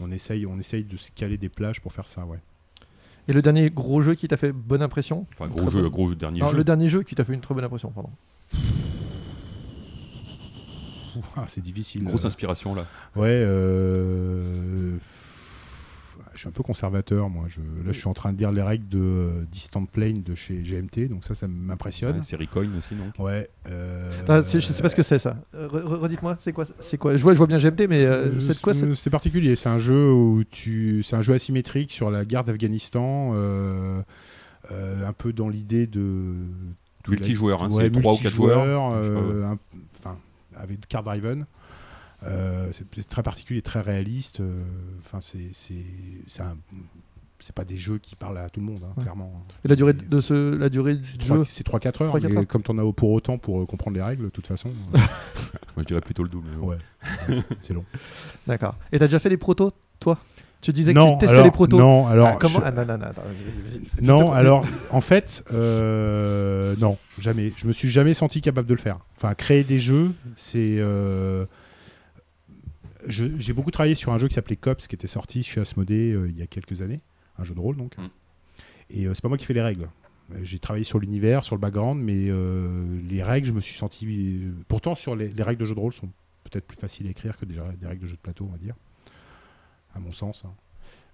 on 0.00 0.10
essaye, 0.10 0.44
on 0.44 0.58
essaye 0.58 0.84
de 0.84 0.98
se 0.98 1.10
caler 1.12 1.38
des 1.38 1.48
plages 1.48 1.80
pour 1.80 1.94
faire 1.94 2.08
ça, 2.08 2.26
ouais. 2.26 2.40
Et 3.28 3.32
le 3.34 3.42
dernier 3.42 3.68
gros 3.70 4.00
jeu 4.00 4.14
qui 4.14 4.26
t'a 4.26 4.38
fait 4.38 4.52
bonne 4.52 4.82
impression 4.82 5.26
enfin 5.34 5.48
gros 5.48 5.70
jeu 5.70 5.82
bon. 5.82 5.88
gros 5.90 6.08
jeu 6.08 6.14
dernier 6.14 6.40
Non, 6.40 6.48
jeu 6.48 6.56
le 6.56 6.64
dernier 6.64 6.88
jeu 6.88 7.02
qui 7.02 7.14
t'a 7.14 7.24
fait 7.24 7.34
une 7.34 7.40
très 7.40 7.54
bonne 7.54 7.64
impression, 7.64 7.90
pardon. 7.90 8.10
Ah, 11.36 11.44
c'est 11.48 11.62
difficile. 11.62 12.04
grosse 12.04 12.24
euh, 12.24 12.28
inspiration 12.28 12.74
là 12.74 12.86
Ouais, 13.16 13.28
euh, 13.28 14.96
je 16.38 16.42
suis 16.42 16.48
un 16.48 16.52
peu 16.52 16.62
conservateur, 16.62 17.28
moi. 17.28 17.46
Je, 17.48 17.58
là, 17.60 17.90
je 17.90 17.98
suis 17.98 18.06
en 18.06 18.14
train 18.14 18.32
de 18.32 18.38
lire 18.38 18.52
les 18.52 18.62
règles 18.62 18.88
de 18.88 18.98
euh, 19.00 19.42
Distant 19.50 19.84
Plane 19.86 20.22
de 20.22 20.36
chez 20.36 20.54
GMT, 20.62 21.08
donc 21.08 21.24
ça, 21.24 21.34
ça 21.34 21.48
m'impressionne. 21.48 22.18
Ouais, 22.18 22.22
série 22.22 22.46
Coin 22.46 22.68
aussi 22.78 22.94
donc 22.94 23.12
Ouais. 23.18 23.50
euh, 23.68 24.08
Attends, 24.22 24.42
je 24.48 24.60
sais 24.60 24.80
pas 24.82 24.88
ce 24.88 24.94
que 24.94 25.02
c'est 25.02 25.18
ça. 25.18 25.36
Euh, 25.56 25.66
re- 25.66 25.82
re- 25.82 25.96
Redites-moi, 25.98 26.36
c'est 26.40 26.52
quoi 26.52 26.64
C'est 26.78 26.96
quoi? 26.96 27.16
Je 27.16 27.22
vois, 27.24 27.32
je 27.32 27.38
vois 27.38 27.48
bien 27.48 27.58
GMT, 27.58 27.88
mais 27.88 28.04
euh, 28.04 28.26
Euh, 28.28 28.38
c'est 28.40 28.54
de 28.56 28.60
quoi 28.60 28.72
c'est 28.72 29.10
particulier. 29.10 29.56
C'est 29.56 29.68
un 29.68 29.78
jeu 29.78 30.12
où 30.12 30.44
tu, 30.48 31.02
c'est 31.02 31.16
un 31.16 31.22
jeu 31.22 31.34
asymétrique 31.34 31.90
sur 31.90 32.08
la 32.10 32.24
guerre 32.24 32.44
d'Afghanistan, 32.44 33.32
euh, 33.34 34.00
euh, 34.70 35.08
un 35.08 35.12
peu 35.12 35.32
dans 35.32 35.48
l'idée 35.48 35.88
de 35.88 36.34
Multijoueur, 37.08 37.64
hein, 37.64 37.70
ouais, 37.70 37.84
c'est 37.92 38.00
trois 38.00 38.14
ou 38.14 38.18
quatre 38.18 38.34
joueurs. 38.34 38.92
euh, 38.94 39.54
enfin 39.98 40.18
avec 40.56 40.86
card 40.88 41.02
driven. 41.02 41.46
Euh, 42.24 42.68
c'est 42.72 43.06
très 43.08 43.22
particulier, 43.22 43.62
très 43.62 43.80
réaliste. 43.80 44.40
euh, 44.40 44.62
Enfin, 45.00 45.20
c'est 45.20 45.50
c'est 45.52 45.84
c'est 46.26 46.42
un- 46.42 46.56
c'est 47.40 47.54
pas 47.54 47.64
des 47.64 47.76
jeux 47.76 47.98
qui 47.98 48.16
parlent 48.16 48.38
à 48.38 48.50
tout 48.50 48.58
le 48.58 48.66
monde, 48.66 48.80
hein, 48.84 48.92
Ouais. 48.96 49.04
clairement. 49.04 49.30
Et 49.64 49.68
la 49.68 49.76
durée 49.76 49.92
de 49.92 50.20
ce, 50.20 50.56
la 50.56 50.68
durée 50.68 50.96
du 50.96 51.24
jeu 51.24 51.44
C'est 51.48 51.64
3-4 51.64 52.02
heures, 52.02 52.12
3-4 52.12 52.28
mais 52.30 52.38
heures. 52.38 52.46
comme 52.48 52.62
t'en 52.64 52.76
as 52.78 52.92
pour 52.92 53.10
autant 53.12 53.38
pour 53.38 53.60
euh, 53.60 53.66
comprendre 53.66 53.96
les 53.96 54.02
règles, 54.02 54.24
de 54.24 54.28
toute 54.30 54.48
façon, 54.48 54.70
euh, 54.94 54.98
Moi, 54.98 55.06
je 55.78 55.82
dirais 55.84 56.00
plutôt 56.00 56.24
le 56.24 56.28
double 56.28 56.48
ouais, 56.60 56.78
c'est 57.62 57.74
long. 57.74 57.84
D'accord. 58.48 58.74
Et 58.90 58.98
t'as 58.98 59.06
déjà 59.06 59.20
fait 59.20 59.28
les 59.28 59.36
protos, 59.36 59.70
toi? 60.00 60.18
Tu 60.60 60.72
disais 60.72 60.92
que 60.92 60.98
non, 60.98 61.12
tu 61.12 61.18
testais 61.20 61.34
alors, 61.34 61.44
les 61.44 61.52
protos. 61.52 61.78
Non, 61.78 62.08
alors 62.08 62.30
Ah, 62.32 62.36
comment 62.40 62.58
je- 62.58 62.64
Ah 62.64 62.72
non, 64.02 64.16
attends, 64.18 64.32
alors 64.32 64.66
en 64.90 65.00
fait, 65.00 65.44
euh, 65.52 66.74
non, 66.80 66.98
jamais. 67.20 67.52
Je 67.56 67.68
me 67.68 67.72
suis 67.72 67.88
jamais 67.90 68.12
senti 68.12 68.40
capable 68.40 68.66
de 68.66 68.74
le 68.74 68.80
faire. 68.80 68.98
Enfin, 69.16 69.34
créer 69.34 69.62
des 69.62 69.78
jeux, 69.78 70.10
c'est. 70.34 70.78
J'ai 73.08 73.52
beaucoup 73.52 73.70
travaillé 73.70 73.94
sur 73.94 74.12
un 74.12 74.18
jeu 74.18 74.28
qui 74.28 74.34
s'appelait 74.34 74.56
Cops, 74.56 74.86
qui 74.86 74.94
était 74.94 75.06
sorti 75.08 75.42
chez 75.42 75.60
Asmodée 75.60 76.12
euh, 76.12 76.28
il 76.28 76.38
y 76.38 76.42
a 76.42 76.46
quelques 76.46 76.82
années, 76.82 77.00
un 77.38 77.44
jeu 77.44 77.54
de 77.54 77.60
rôle 77.60 77.76
donc. 77.76 77.96
Mm. 77.98 78.08
Et 78.90 79.06
euh, 79.06 79.14
c'est 79.14 79.22
pas 79.22 79.28
moi 79.28 79.38
qui 79.38 79.44
fais 79.46 79.54
les 79.54 79.62
règles. 79.62 79.88
Euh, 80.34 80.38
J'ai 80.42 80.58
travaillé 80.58 80.84
sur 80.84 80.98
l'univers, 80.98 81.42
sur 81.44 81.54
le 81.56 81.60
background, 81.60 82.02
mais 82.02 82.28
euh, 82.28 83.00
les 83.08 83.22
règles, 83.22 83.46
je 83.48 83.52
me 83.52 83.60
suis 83.60 83.76
senti. 83.76 84.40
Pourtant, 84.68 84.94
sur 84.94 85.16
les, 85.16 85.28
les 85.28 85.42
règles 85.42 85.60
de 85.62 85.66
jeu 85.66 85.74
de 85.74 85.80
rôle 85.80 85.92
sont 85.92 86.08
peut-être 86.44 86.66
plus 86.66 86.76
faciles 86.76 87.06
à 87.06 87.10
écrire 87.10 87.36
que 87.38 87.44
des, 87.44 87.58
des 87.80 87.86
règles 87.86 88.02
de 88.02 88.06
jeu 88.06 88.16
de 88.16 88.20
plateau, 88.20 88.46
on 88.48 88.52
va 88.52 88.58
dire, 88.58 88.74
à 89.94 89.98
mon 90.00 90.12
sens. 90.12 90.44
hein. 90.46 90.52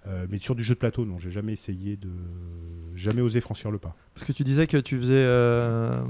Euh, 0.06 0.26
mais 0.28 0.38
sur 0.38 0.54
du 0.54 0.62
jeu 0.62 0.74
de 0.74 0.78
plateau, 0.78 1.06
non, 1.06 1.18
j'ai 1.18 1.30
jamais 1.30 1.54
essayé 1.54 1.96
de, 1.96 2.10
jamais 2.94 3.22
osé 3.22 3.40
franchir 3.40 3.70
le 3.70 3.78
pas. 3.78 3.96
Parce 4.14 4.26
que 4.26 4.32
tu 4.32 4.44
disais 4.44 4.66
que 4.66 4.76
tu 4.76 4.98
faisais. 4.98 5.14
euh, 5.14 6.04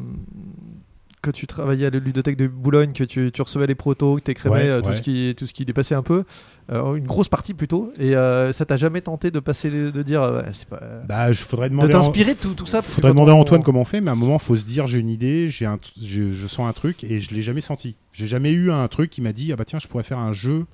que 1.24 1.30
tu 1.30 1.46
travaillais 1.46 1.86
à 1.86 1.90
la 1.90 1.98
ludothèque 1.98 2.36
de 2.36 2.46
Boulogne, 2.46 2.92
que 2.92 3.04
tu, 3.04 3.30
tu 3.32 3.42
recevais 3.42 3.66
les 3.66 3.74
protos, 3.74 4.16
que 4.16 4.22
tu 4.22 4.30
écrivais 4.30 4.54
Ouais, 4.54 4.68
euh, 4.68 4.80
tout, 4.80 4.88
ouais. 4.90 4.96
ce 4.96 5.02
qui, 5.02 5.34
tout 5.36 5.46
ce 5.46 5.52
qui 5.52 5.64
dépassait 5.64 5.94
un 5.94 6.02
peu. 6.02 6.24
Euh, 6.72 6.94
une 6.94 7.06
grosse 7.06 7.28
partie 7.28 7.52
plutôt. 7.54 7.92
Et 7.98 8.16
euh, 8.16 8.52
ça 8.52 8.64
t'a 8.64 8.76
jamais 8.76 9.00
tenté 9.02 9.30
de 9.30 9.38
passer 9.40 9.68
les- 9.70 9.92
de 9.92 10.02
dire. 10.02 10.22
euh, 10.22 10.42
c'est 10.52 10.68
pas. 10.68 10.80
Bah, 11.08 11.32
je 11.32 11.42
faudrait 11.42 11.68
de 11.68 11.74
demander. 11.74 11.94
à- 11.94 11.98
t'inspirer 11.98 12.34
de 12.34 12.38
tout, 12.38 12.54
tout 12.54 12.66
ça. 12.66 12.80
Faudrait 12.82 13.12
demander 13.12 13.32
à 13.32 13.34
on- 13.34 13.40
Antoine 13.40 13.62
comment 13.62 13.80
on 13.82 13.84
fait, 13.84 14.00
mais 14.00 14.10
à 14.10 14.12
un 14.12 14.16
moment, 14.16 14.38
faut 14.38 14.56
se 14.56 14.64
dire 14.64 14.86
j'ai 14.86 14.98
une 14.98 15.10
idée, 15.10 15.50
j'ai 15.50 15.66
un, 15.66 15.78
je, 16.02 16.32
je 16.32 16.46
sens 16.46 16.68
un 16.68 16.72
truc 16.72 17.04
et 17.04 17.20
je 17.20 17.34
l'ai 17.34 17.42
jamais 17.42 17.60
senti. 17.60 17.96
J'ai 18.12 18.26
jamais 18.26 18.52
eu 18.52 18.70
un 18.70 18.86
truc 18.88 19.10
qui 19.10 19.20
m'a 19.20 19.32
dit 19.32 19.52
ah 19.52 19.56
bah 19.56 19.64
tiens, 19.66 19.78
je 19.78 19.88
pourrais 19.88 20.04
faire 20.04 20.18
un 20.18 20.32
jeu 20.32 20.64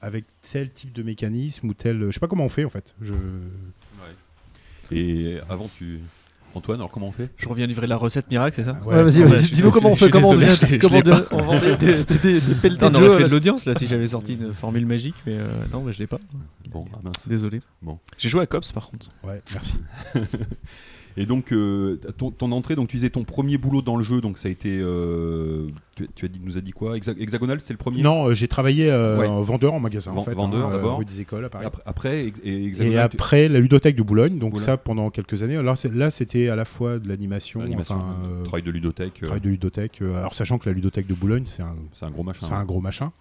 avec 0.00 0.24
tel 0.52 0.70
type 0.70 0.92
de 0.92 1.02
mécanisme 1.02 1.68
ou 1.68 1.74
tel. 1.74 2.04
Je 2.06 2.12
sais 2.12 2.20
pas 2.20 2.28
comment 2.28 2.44
on 2.44 2.48
fait 2.48 2.64
en 2.64 2.70
fait. 2.70 2.94
Je... 3.00 3.14
et 4.92 5.38
avant 5.48 5.68
tu 5.78 6.00
Antoine 6.54 6.78
alors 6.78 6.90
comment 6.90 7.08
on 7.08 7.12
fait? 7.12 7.28
Je 7.36 7.48
reviens 7.48 7.66
livrer 7.66 7.86
la 7.86 7.96
recette 7.96 8.30
miracle, 8.30 8.54
c'est 8.56 8.62
ça? 8.64 8.78
Ouais, 8.86 9.02
vas-y, 9.02 9.24
dis-nous 9.52 9.70
comment 9.70 9.90
on 9.90 9.96
fait, 9.96 10.08
comment 10.10 10.30
on 10.30 10.34
devient- 10.34 10.78
comment 10.78 11.00
devient- 11.00 11.24
vend 11.30 11.58
des, 11.60 11.76
des, 11.76 12.04
des, 12.04 12.18
des, 12.18 12.40
des 12.40 12.54
pelletés 12.54 12.84
Non, 12.84 12.88
on 12.88 12.90
de 12.92 12.96
aurait 12.96 13.06
jeux, 13.06 13.14
fait 13.16 13.22
là, 13.22 13.28
de 13.28 13.32
l'audience 13.32 13.64
là 13.66 13.74
si 13.74 13.86
j'avais 13.86 14.08
sorti 14.08 14.34
une 14.34 14.54
formule 14.54 14.86
magique, 14.86 15.16
mais 15.26 15.34
euh, 15.36 15.46
non, 15.72 15.82
mais 15.82 15.92
je 15.92 15.98
l'ai 15.98 16.06
pas. 16.06 16.18
bon 16.70 16.86
ah 16.94 16.98
mince 17.02 17.26
Désolé. 17.28 17.60
Bon. 17.82 17.98
J'ai 18.18 18.28
joué 18.28 18.42
à 18.42 18.46
Cops 18.46 18.72
par 18.72 18.88
contre. 18.88 19.08
Ouais, 19.24 19.42
merci. 19.52 19.74
Et 21.16 21.26
donc, 21.26 21.52
euh, 21.52 22.00
ton, 22.18 22.30
ton 22.32 22.50
entrée, 22.50 22.74
donc 22.74 22.88
tu 22.88 22.96
disais 22.96 23.08
ton 23.10 23.22
premier 23.22 23.56
boulot 23.56 23.82
dans 23.82 23.96
le 23.96 24.02
jeu, 24.02 24.20
donc 24.20 24.36
ça 24.36 24.48
a 24.48 24.50
été. 24.50 24.80
euh, 24.80 25.68
tu, 25.94 26.08
tu 26.14 26.24
as 26.24 26.28
dit, 26.28 26.40
nous 26.42 26.58
as 26.58 26.60
dit 26.60 26.72
quoi? 26.72 26.96
Hexa- 26.96 27.16
Hexagonal, 27.20 27.60
c'était 27.60 27.74
le 27.74 27.78
premier? 27.78 28.02
Non, 28.02 28.26
euh, 28.30 28.34
j'ai 28.34 28.48
travaillé 28.48 28.90
euh, 28.90 29.18
Ouais. 29.20 29.26
en 29.28 29.40
vendeur 29.42 29.74
en 29.74 29.80
magasin, 29.80 30.10
en 30.12 30.22
fait. 30.22 30.34
vendeur, 30.34 30.68
hein, 30.68 30.72
d'abord. 30.72 30.98
Rue 30.98 31.04
des 31.04 31.20
Écoles, 31.20 31.44
à 31.44 31.48
Paris. 31.48 31.66
Après, 31.66 31.82
après, 31.86 32.32
et 32.44 32.72
Et 32.80 32.98
après, 32.98 33.48
la 33.48 33.60
ludothèque 33.60 33.94
de 33.94 34.02
Boulogne. 34.02 34.38
Donc 34.40 34.52
Boulogne. 34.54 34.66
ça, 34.66 34.76
pendant 34.76 35.10
quelques 35.10 35.42
années. 35.44 35.56
Alors 35.56 35.78
c'est- 35.78 35.92
là, 35.94 36.10
c'était 36.10 36.48
à 36.48 36.56
la 36.56 36.64
fois 36.64 36.98
de 36.98 37.06
l'animation, 37.08 37.62
enfin, 37.78 38.16
travail 38.42 38.62
de 38.62 38.70
ludothèque, 38.72 39.20
travail 39.22 39.40
de 39.40 39.48
ludothèque. 39.50 40.02
alors 40.02 40.34
sachant 40.34 40.58
que 40.58 40.68
la 40.68 40.74
ludothèque 40.74 41.06
de 41.06 41.14
Boulogne, 41.14 41.44
c'est 41.46 41.62
un, 41.62 41.76
c'est 41.92 42.06
un 42.06 42.10
gros 42.10 42.24
machin. 42.24 42.46
c'est 42.48 42.54
un 42.54 42.64
gros 42.64 42.80
machin. 42.80 43.12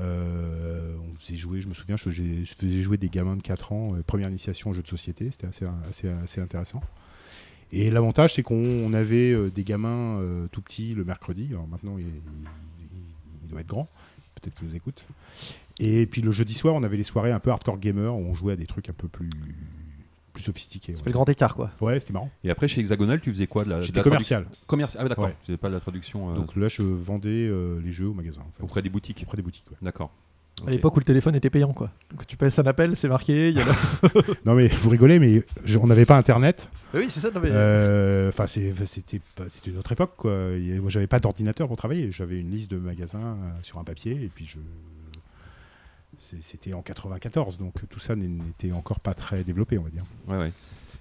Euh, 0.00 0.94
on 1.10 1.14
faisait 1.16 1.36
jouer, 1.36 1.60
je 1.60 1.68
me 1.68 1.74
souviens, 1.74 1.96
je 1.96 2.04
faisais, 2.04 2.44
je 2.44 2.54
faisais 2.58 2.82
jouer 2.82 2.96
des 2.96 3.08
gamins 3.08 3.36
de 3.36 3.42
4 3.42 3.72
ans, 3.72 3.94
euh, 3.94 4.02
première 4.06 4.28
initiation 4.28 4.70
au 4.70 4.74
jeu 4.74 4.82
de 4.82 4.88
société, 4.88 5.28
c'était 5.30 5.46
assez, 5.46 5.66
assez, 5.88 6.08
assez 6.22 6.40
intéressant. 6.40 6.80
Et 7.72 7.90
l'avantage, 7.90 8.34
c'est 8.34 8.42
qu'on 8.42 8.56
on 8.56 8.92
avait 8.92 9.32
euh, 9.32 9.50
des 9.50 9.64
gamins 9.64 10.18
euh, 10.20 10.46
tout 10.52 10.60
petits 10.60 10.94
le 10.94 11.04
mercredi. 11.04 11.48
Alors 11.50 11.66
maintenant, 11.66 11.96
il, 11.98 12.04
il- 12.06 12.10
il 13.44 13.48
doit 13.48 13.60
être 13.60 13.66
grand, 13.66 13.88
peut-être 14.34 14.54
qu'il 14.58 14.68
nous 14.68 14.76
écoute. 14.76 15.04
Et 15.80 16.06
puis 16.06 16.20
le 16.22 16.30
jeudi 16.30 16.54
soir, 16.54 16.74
on 16.74 16.82
avait 16.82 16.96
les 16.98 17.04
soirées 17.04 17.32
un 17.32 17.40
peu 17.40 17.50
hardcore 17.50 17.78
gamer 17.78 18.14
où 18.14 18.18
on 18.20 18.34
jouait 18.34 18.52
à 18.52 18.56
des 18.56 18.66
trucs 18.66 18.88
un 18.90 18.92
peu 18.92 19.08
plus, 19.08 19.30
plus 20.34 20.42
sophistiqués. 20.42 20.92
Ça 20.92 20.98
ouais. 20.98 21.04
fait 21.04 21.10
le 21.10 21.14
grand 21.14 21.28
écart, 21.28 21.54
quoi. 21.56 21.70
Ouais, 21.80 21.98
c'était 21.98 22.12
marrant. 22.12 22.30
Et 22.44 22.50
après, 22.50 22.68
chez 22.68 22.80
Hexagonal, 22.80 23.20
tu 23.20 23.30
faisais 23.32 23.46
quoi 23.46 23.64
de 23.64 23.70
la, 23.70 23.76
de 23.78 23.82
J'étais 23.82 23.98
la 23.98 24.04
commercial. 24.04 24.46
Commercial. 24.66 25.02
Ah, 25.04 25.08
d'accord. 25.08 25.24
Ouais. 25.24 25.36
Tu 25.40 25.46
faisais 25.46 25.56
pas 25.58 25.68
de 25.68 25.74
la 25.74 25.80
traduction 25.80 26.30
euh, 26.30 26.34
Donc 26.36 26.54
là, 26.56 26.68
je 26.68 26.82
vendais 26.82 27.28
euh, 27.48 27.80
les 27.82 27.92
jeux 27.92 28.06
au 28.08 28.14
magasin. 28.14 28.42
en 28.42 28.50
fait. 28.56 28.62
auprès 28.62 28.82
des 28.82 28.90
boutiques. 28.90 29.22
Auprès 29.24 29.36
des 29.36 29.42
boutiques. 29.42 29.64
ouais. 29.70 29.76
À 30.66 30.70
l'époque 30.70 30.94
où 30.96 31.00
le 31.00 31.04
téléphone 31.04 31.34
était 31.34 31.50
payant, 31.50 31.72
quoi. 31.72 31.90
Donc, 32.10 32.26
tu 32.26 32.36
passes 32.36 32.58
un 32.58 32.66
appel, 32.66 32.94
c'est 32.94 33.08
marqué. 33.08 33.50
Y 33.50 33.60
a 33.60 33.64
Non 34.44 34.54
mais 34.54 34.68
vous 34.68 34.90
rigolez, 34.90 35.18
mais 35.18 35.42
je- 35.64 35.78
on 35.78 35.86
n'avait 35.88 36.06
pas 36.06 36.16
internet. 36.16 36.68
oui, 36.94 37.06
c'est 37.08 37.20
ça. 37.20 37.30
Mais... 37.34 37.48
Euh, 37.50 38.28
Enfin, 38.28 38.46
c'est- 38.46 38.72
c'était 38.86 39.20
une 39.66 39.78
autre 39.78 39.90
époque, 39.92 40.12
quoi. 40.16 40.32
Et 40.52 40.78
moi, 40.78 40.88
j'avais 40.90 41.06
pas 41.08 41.18
d'ordinateur 41.18 41.66
pour 41.66 41.76
travailler. 41.76 42.12
J'avais 42.12 42.38
une 42.38 42.50
liste 42.50 42.70
de 42.70 42.76
magasins 42.78 43.18
euh, 43.18 43.50
sur 43.62 43.78
un 43.78 43.84
papier, 43.84 44.12
et 44.12 44.30
puis 44.32 44.46
je. 44.46 44.58
C'était 46.40 46.72
en 46.72 46.82
94, 46.82 47.58
donc 47.58 47.74
tout 47.88 47.98
ça 47.98 48.14
n'était 48.14 48.70
encore 48.72 49.00
pas 49.00 49.14
très 49.14 49.42
développé, 49.44 49.76
on 49.78 49.82
va 49.82 49.90
dire. 49.90 50.04
Ouais, 50.28 50.38
ouais. 50.38 50.52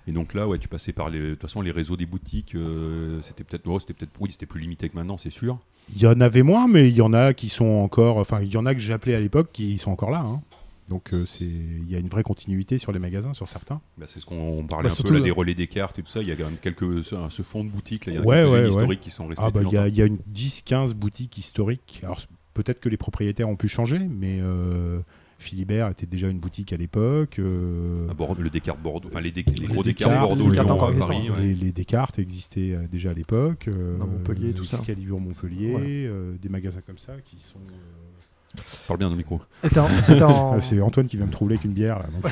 Et 0.08 0.12
donc 0.12 0.34
là, 0.34 0.48
ouais, 0.48 0.58
tu 0.58 0.68
passais 0.68 0.94
par 0.94 1.10
les, 1.12 1.20
de 1.20 1.30
toute 1.32 1.42
façon 1.44 1.62
les 1.62 1.72
réseaux 1.72 1.96
des 1.96 2.08
boutiques. 2.08 2.56
euh, 2.56 3.22
c'était 3.22 3.44
peut-être, 3.44 3.68
oh, 3.68 3.80
c'était 3.80 3.94
peut-être, 3.94 4.12
oui, 4.20 4.32
c'était 4.32 4.48
plus 4.48 4.60
limité 4.60 4.90
que 4.90 4.96
maintenant, 4.96 5.18
c'est 5.18 5.30
sûr. 5.30 5.60
Il 5.96 6.02
y 6.02 6.08
en 6.08 6.20
avait 6.22 6.44
moins, 6.44 6.68
mais 6.68 6.88
il 6.90 6.96
y 6.96 7.02
en 7.02 7.14
a 7.14 7.34
qui 7.34 7.50
sont 7.50 7.66
encore. 7.66 8.18
Enfin, 8.18 8.42
il 8.42 8.50
y 8.50 8.58
en 8.58 8.66
a 8.66 8.74
que 8.74 8.80
j'ai 8.80 8.94
appelé 8.94 9.14
à 9.16 9.20
l'époque 9.20 9.50
qui 9.52 9.78
sont 9.78 9.92
encore 9.92 10.12
là. 10.12 10.24
hein. 10.26 10.42
Donc, 10.90 11.14
euh, 11.14 11.26
c'est 11.26 11.46
il 11.46 11.90
y 11.90 11.96
a 11.96 12.00
une 12.00 12.10
vraie 12.10 12.24
continuité 12.24 12.78
sur 12.78 12.92
les 12.92 13.00
magasins, 13.00 13.34
sur 13.34 13.48
certains. 13.48 13.80
Bah, 13.98 14.06
c'est 14.10 14.20
ce 14.20 14.26
qu'on 14.26 14.36
on 14.58 14.64
parlait 14.68 14.90
Bah, 14.90 14.96
un 15.00 15.04
peu 15.04 15.14
là, 15.14 15.22
des 15.22 15.32
relais 15.32 15.54
des 15.54 15.68
cartes 15.68 15.98
et 16.00 16.04
tout 16.04 16.12
ça. 16.12 16.22
Il 16.22 16.28
y 16.28 16.32
a 16.32 16.36
quand 16.36 16.44
même 16.46 16.58
quelques 16.62 17.04
ce, 17.04 17.16
ce 17.30 17.42
fond 17.44 17.64
de 17.64 17.70
boutique 17.70 18.06
là. 18.08 18.14
Il 18.14 18.16
y 18.16 18.18
a 18.18 18.22
Ouais, 18.22 18.36
quelques-unes 18.38 18.54
ouais, 18.54 18.62
ouais. 18.64 18.70
historiques 18.70 19.00
qui 19.00 19.10
sont 19.12 19.28
restées. 19.28 19.44
Ah 19.46 19.52
bah, 19.52 19.62
il 19.66 19.72
y, 19.72 19.78
a- 19.78 19.84
longtemps. 19.84 19.94
il 19.94 19.98
y 19.98 20.02
a 20.02 20.06
une 20.06 20.18
10-15 20.34 20.94
boutiques 20.94 21.38
historiques. 21.38 22.02
Alors, 22.04 22.20
peut-être 22.54 22.82
que 22.82 22.90
les 22.90 22.98
propriétaires 22.98 23.48
ont 23.48 23.56
pu 23.56 23.70
changer, 23.70 24.00
mais 24.00 24.40
euh, 24.42 25.00
Philibert 25.42 25.90
était 25.90 26.06
déjà 26.06 26.30
une 26.30 26.40
boutique 26.40 26.72
à 26.74 26.78
l'époque. 26.78 27.40
euh, 27.40 28.08
À 28.10 28.14
Bordeaux, 28.14 28.42
le 28.42 28.50
Descartes 28.50 28.82
Bordeaux, 28.82 29.10
enfin 29.12 29.22
les, 29.22 29.32
dé- 29.32 29.44
les 29.48 29.54
Les 29.56 29.68
gros 29.68 29.84
Descartes, 29.84 30.12
Descartes 30.12 30.28
Bordeaux, 30.38 30.44
Lyon. 30.52 30.54
Paris. 31.00 31.30
ouais. 31.30 31.42
les, 31.48 31.54
les 31.56 31.72
Descartes 31.72 32.20
existaient 32.20 32.74
euh, 32.76 32.88
déjà 32.88 33.12
à 33.12 33.14
l'époque. 33.14 33.68
euh, 33.68 33.98
Montpellier, 33.98 34.54
tout 34.54 34.64
ça. 34.66 34.78
Montpellier, 35.20 35.72
Voilà. 35.72 35.86
euh, 35.88 36.38
des 36.42 36.50
magasins 36.50 36.82
comme 36.86 36.98
ça 36.98 37.14
qui 37.26 37.38
sont. 37.40 37.60
Euh, 38.58 38.62
Parle 38.88 39.00
bien 39.00 39.08
dans 39.08 39.14
le 39.14 39.18
micro. 39.18 39.42
En- 39.78 40.62
c'est 40.62 40.82
Antoine 40.82 41.08
qui 41.08 41.18
vient 41.18 41.26
me 41.26 41.32
troubler 41.32 41.56
avec 41.56 41.66
une 41.66 41.72
bière 41.74 42.00
là. 42.00 42.06
donc. 42.12 42.32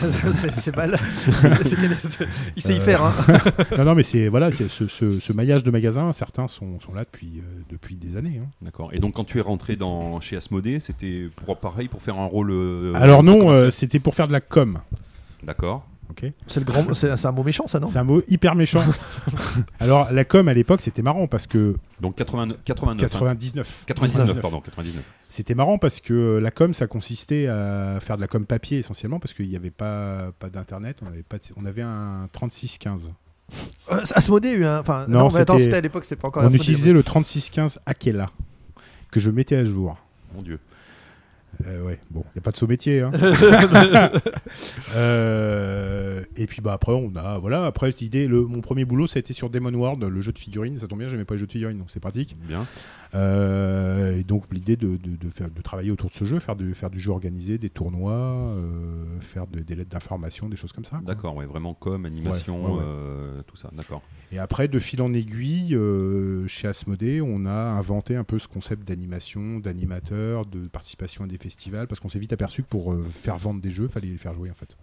c'est 0.55 0.75
mal. 0.75 0.97
Il 2.55 2.61
sait 2.61 2.73
y 2.75 2.77
Euh, 2.77 2.79
faire, 2.81 3.03
hein. 3.03 3.13
non, 3.77 3.85
non, 3.85 3.95
mais 3.95 4.03
c'est 4.03 4.27
voilà, 4.27 4.51
ce, 4.51 4.67
ce- 4.88 5.09
ce 5.09 5.33
maillage 5.33 5.63
de 5.63 5.71
magasins, 5.71 6.11
certains 6.13 6.47
sont, 6.47 6.79
sont 6.79 6.93
là 6.93 7.01
depuis, 7.01 7.39
euh, 7.39 7.61
depuis 7.69 7.95
des 7.95 8.17
années. 8.17 8.41
hein. 8.43 8.47
D'accord. 8.61 8.89
Et 8.93 8.99
donc 8.99 9.13
quand 9.13 9.23
tu 9.25 9.38
es 9.38 9.41
rentré 9.41 9.75
dans 9.75 10.19
chez 10.19 10.35
Asmodée, 10.38 10.79
c'était 10.79 11.29
pour 11.45 11.57
pareil 11.57 11.88
pour 11.88 12.01
faire 12.01 12.17
un 12.17 12.25
rôle. 12.25 12.51
euh, 12.51 12.93
Alors 12.95 13.23
non, 13.23 13.49
euh, 13.51 13.71
c'était 13.71 13.99
pour 13.99 14.15
faire 14.15 14.27
de 14.27 14.33
la 14.33 14.41
com. 14.41 14.79
D'accord. 15.43 15.85
Ok 16.10 16.25
C'est 16.48 16.60
le 16.60 16.66
grand. 16.66 16.94
C'est 16.94 17.25
un 17.25 17.32
mot 17.32 17.44
méchant, 17.44 17.68
ça, 17.68 17.80
non? 17.80 17.88
C'est 17.88 18.00
un 18.00 18.04
mot 18.04 18.22
hyper 18.28 18.56
méchant. 18.56 18.82
Alors 19.80 20.12
la 20.12 20.25
com 20.25 20.48
à 20.48 20.54
l'époque 20.54 20.82
c'était 20.82 21.02
marrant 21.02 21.28
parce 21.28 21.48
que 21.48 21.76
Donc 22.02 22.15
80 22.15 22.48
89. 22.65 23.06
hein. 23.06 23.19
99. 23.19 23.84
99, 23.86 24.41
pardon, 24.41 24.62
99. 24.62 25.04
C'était 25.30 25.56
marrant 25.56 25.78
parce 25.78 26.00
que 26.00 26.39
la 26.41 26.52
com 26.52 26.74
ça 26.74 26.88
consistait 26.88 27.48
à 27.48 28.00
faire 28.00 28.15
de 28.17 28.22
la 28.22 28.28
com 28.28 28.45
papier 28.45 28.80
essentiellement 28.80 29.19
parce 29.19 29.34
qu'il 29.34 29.48
n'y 29.50 29.56
avait 29.56 29.69
pas, 29.72 30.32
pas 30.39 30.50
d'internet, 30.50 30.98
on 31.04 31.08
avait, 31.08 31.24
pas 31.24 31.38
de- 31.38 31.43
on 31.56 31.65
avait 31.65 31.84
un 31.84 32.28
3615. 32.32 33.12
Euh, 33.91 34.02
Asmodée 34.13 34.50
a 34.50 34.54
eu 34.54 34.65
un. 34.65 34.80
Enfin, 34.80 35.06
Non, 35.08 35.19
non, 35.19 35.30
mais 35.34 35.39
attends, 35.39 35.54
c'était- 35.54 35.65
c'était 35.65 35.78
à 35.78 35.82
l'époque, 35.82 36.04
c'était 36.04 36.15
pas 36.22 36.28
encore 36.28 36.43
On 36.43 36.48
Asmodée, 36.48 36.63
utilisait 36.63 36.93
le 36.93 37.02
3615 37.04 37.80
Akela 37.86 38.30
que 39.12 39.19
je 39.19 39.30
mettais 39.32 39.56
à 39.56 39.65
jour. 39.65 39.98
Mon 40.36 40.41
Dieu. 40.41 40.60
Euh, 41.67 41.84
ouais, 41.84 42.00
bon, 42.10 42.24
il 42.28 42.38
n'y 42.38 42.39
a 42.39 42.41
pas 42.41 42.52
de 42.52 42.58
saut 42.58 42.67
métier. 42.67 43.02
Hein. 43.02 43.12
Euh, 44.95 46.24
et 46.36 46.48
puis 46.48 46.62
bah 46.62 46.74
après 46.74 46.91
on 46.91 47.15
a 47.15 47.38
voilà 47.38 47.65
après 47.65 47.91
mon 48.24 48.62
premier 48.62 48.86
boulot 48.86 49.06
ça 49.06 49.17
a 49.17 49.19
été 49.19 49.34
sur 49.34 49.50
Demon 49.50 49.74
World 49.74 50.04
le 50.04 50.22
jeu 50.22 50.32
de 50.32 50.39
figurines 50.39 50.80
ça 50.80 50.88
tombe 50.88 51.00
bien 51.00 51.08
j'aimais 51.08 51.26
pas 51.26 51.36
les 51.36 51.39
jeux 51.39 51.45
de 51.45 51.52
figurines 51.52 51.78
donc 51.78 51.91
c'est 51.91 52.00
pratique 52.00 52.36
Bien. 52.48 52.65
Euh, 53.15 54.17
et 54.17 54.24
donc 54.24 54.43
l'idée 54.52 54.76
de, 54.76 54.95
de, 54.98 55.15
de 55.15 55.30
faire 55.30 55.50
de 55.50 55.62
travailler 55.62 55.89
autour 55.89 56.10
de 56.12 56.15
ce 56.15 56.26
jeu 56.26 56.39
faire 56.39 56.56
du 56.56 56.76
faire 56.76 56.91
du 56.91 57.00
jeu 57.00 57.10
organisé 57.12 57.58
des 57.58 57.69
tournois 57.72 58.12
euh, 58.13 59.19
faire 59.19 59.48
de- 59.48 59.62
des 59.62 59.74
lettres 59.76 59.89
d'information 59.89 60.48
des 60.48 60.56
choses 60.56 60.74
comme 60.74 60.86
ça. 60.86 61.00
D'accord, 61.04 61.36
ouais, 61.36 61.48
vraiment 61.48 61.74
com, 61.74 62.06
animation, 62.06 62.63
Ouais, 62.65 62.72
ouais, 62.72 62.78
ouais. 62.78 62.84
euh, 62.86 63.41
tout 63.48 63.56
ça, 63.58 63.69
d'accord. 63.74 64.04
et 64.32 64.38
après 64.38 64.67
de 64.67 64.78
fil 64.78 65.02
en 65.02 65.12
aiguille 65.13 65.76
chez 66.48 66.67
Asmodée 66.67 67.19
on 67.22 67.45
a 67.48 67.52
inventé 67.72 68.15
un 68.15 68.24
peu 68.24 68.38
ce 68.38 68.48
concept 68.48 68.88
d'animation 68.88 69.60
d'animateur 69.60 70.45
de 70.45 70.67
participation 70.67 71.24
à 71.24 71.28
des 71.28 71.38
festivals 71.39 71.88
parce 71.88 72.00
qu'on 72.00 72.10
s'est 72.10 72.19
vite 72.19 72.34
aperçu 72.34 72.62
que 72.62 72.67
pour 72.67 72.95
faire 73.10 73.38
vendre 73.38 73.60
des 73.62 73.72
jeux 73.72 73.88
fallait 73.88 74.08
les 74.10 74.17
faire 74.17 74.34
jouer 74.36 74.52
en 74.52 74.56
fait 74.56 74.78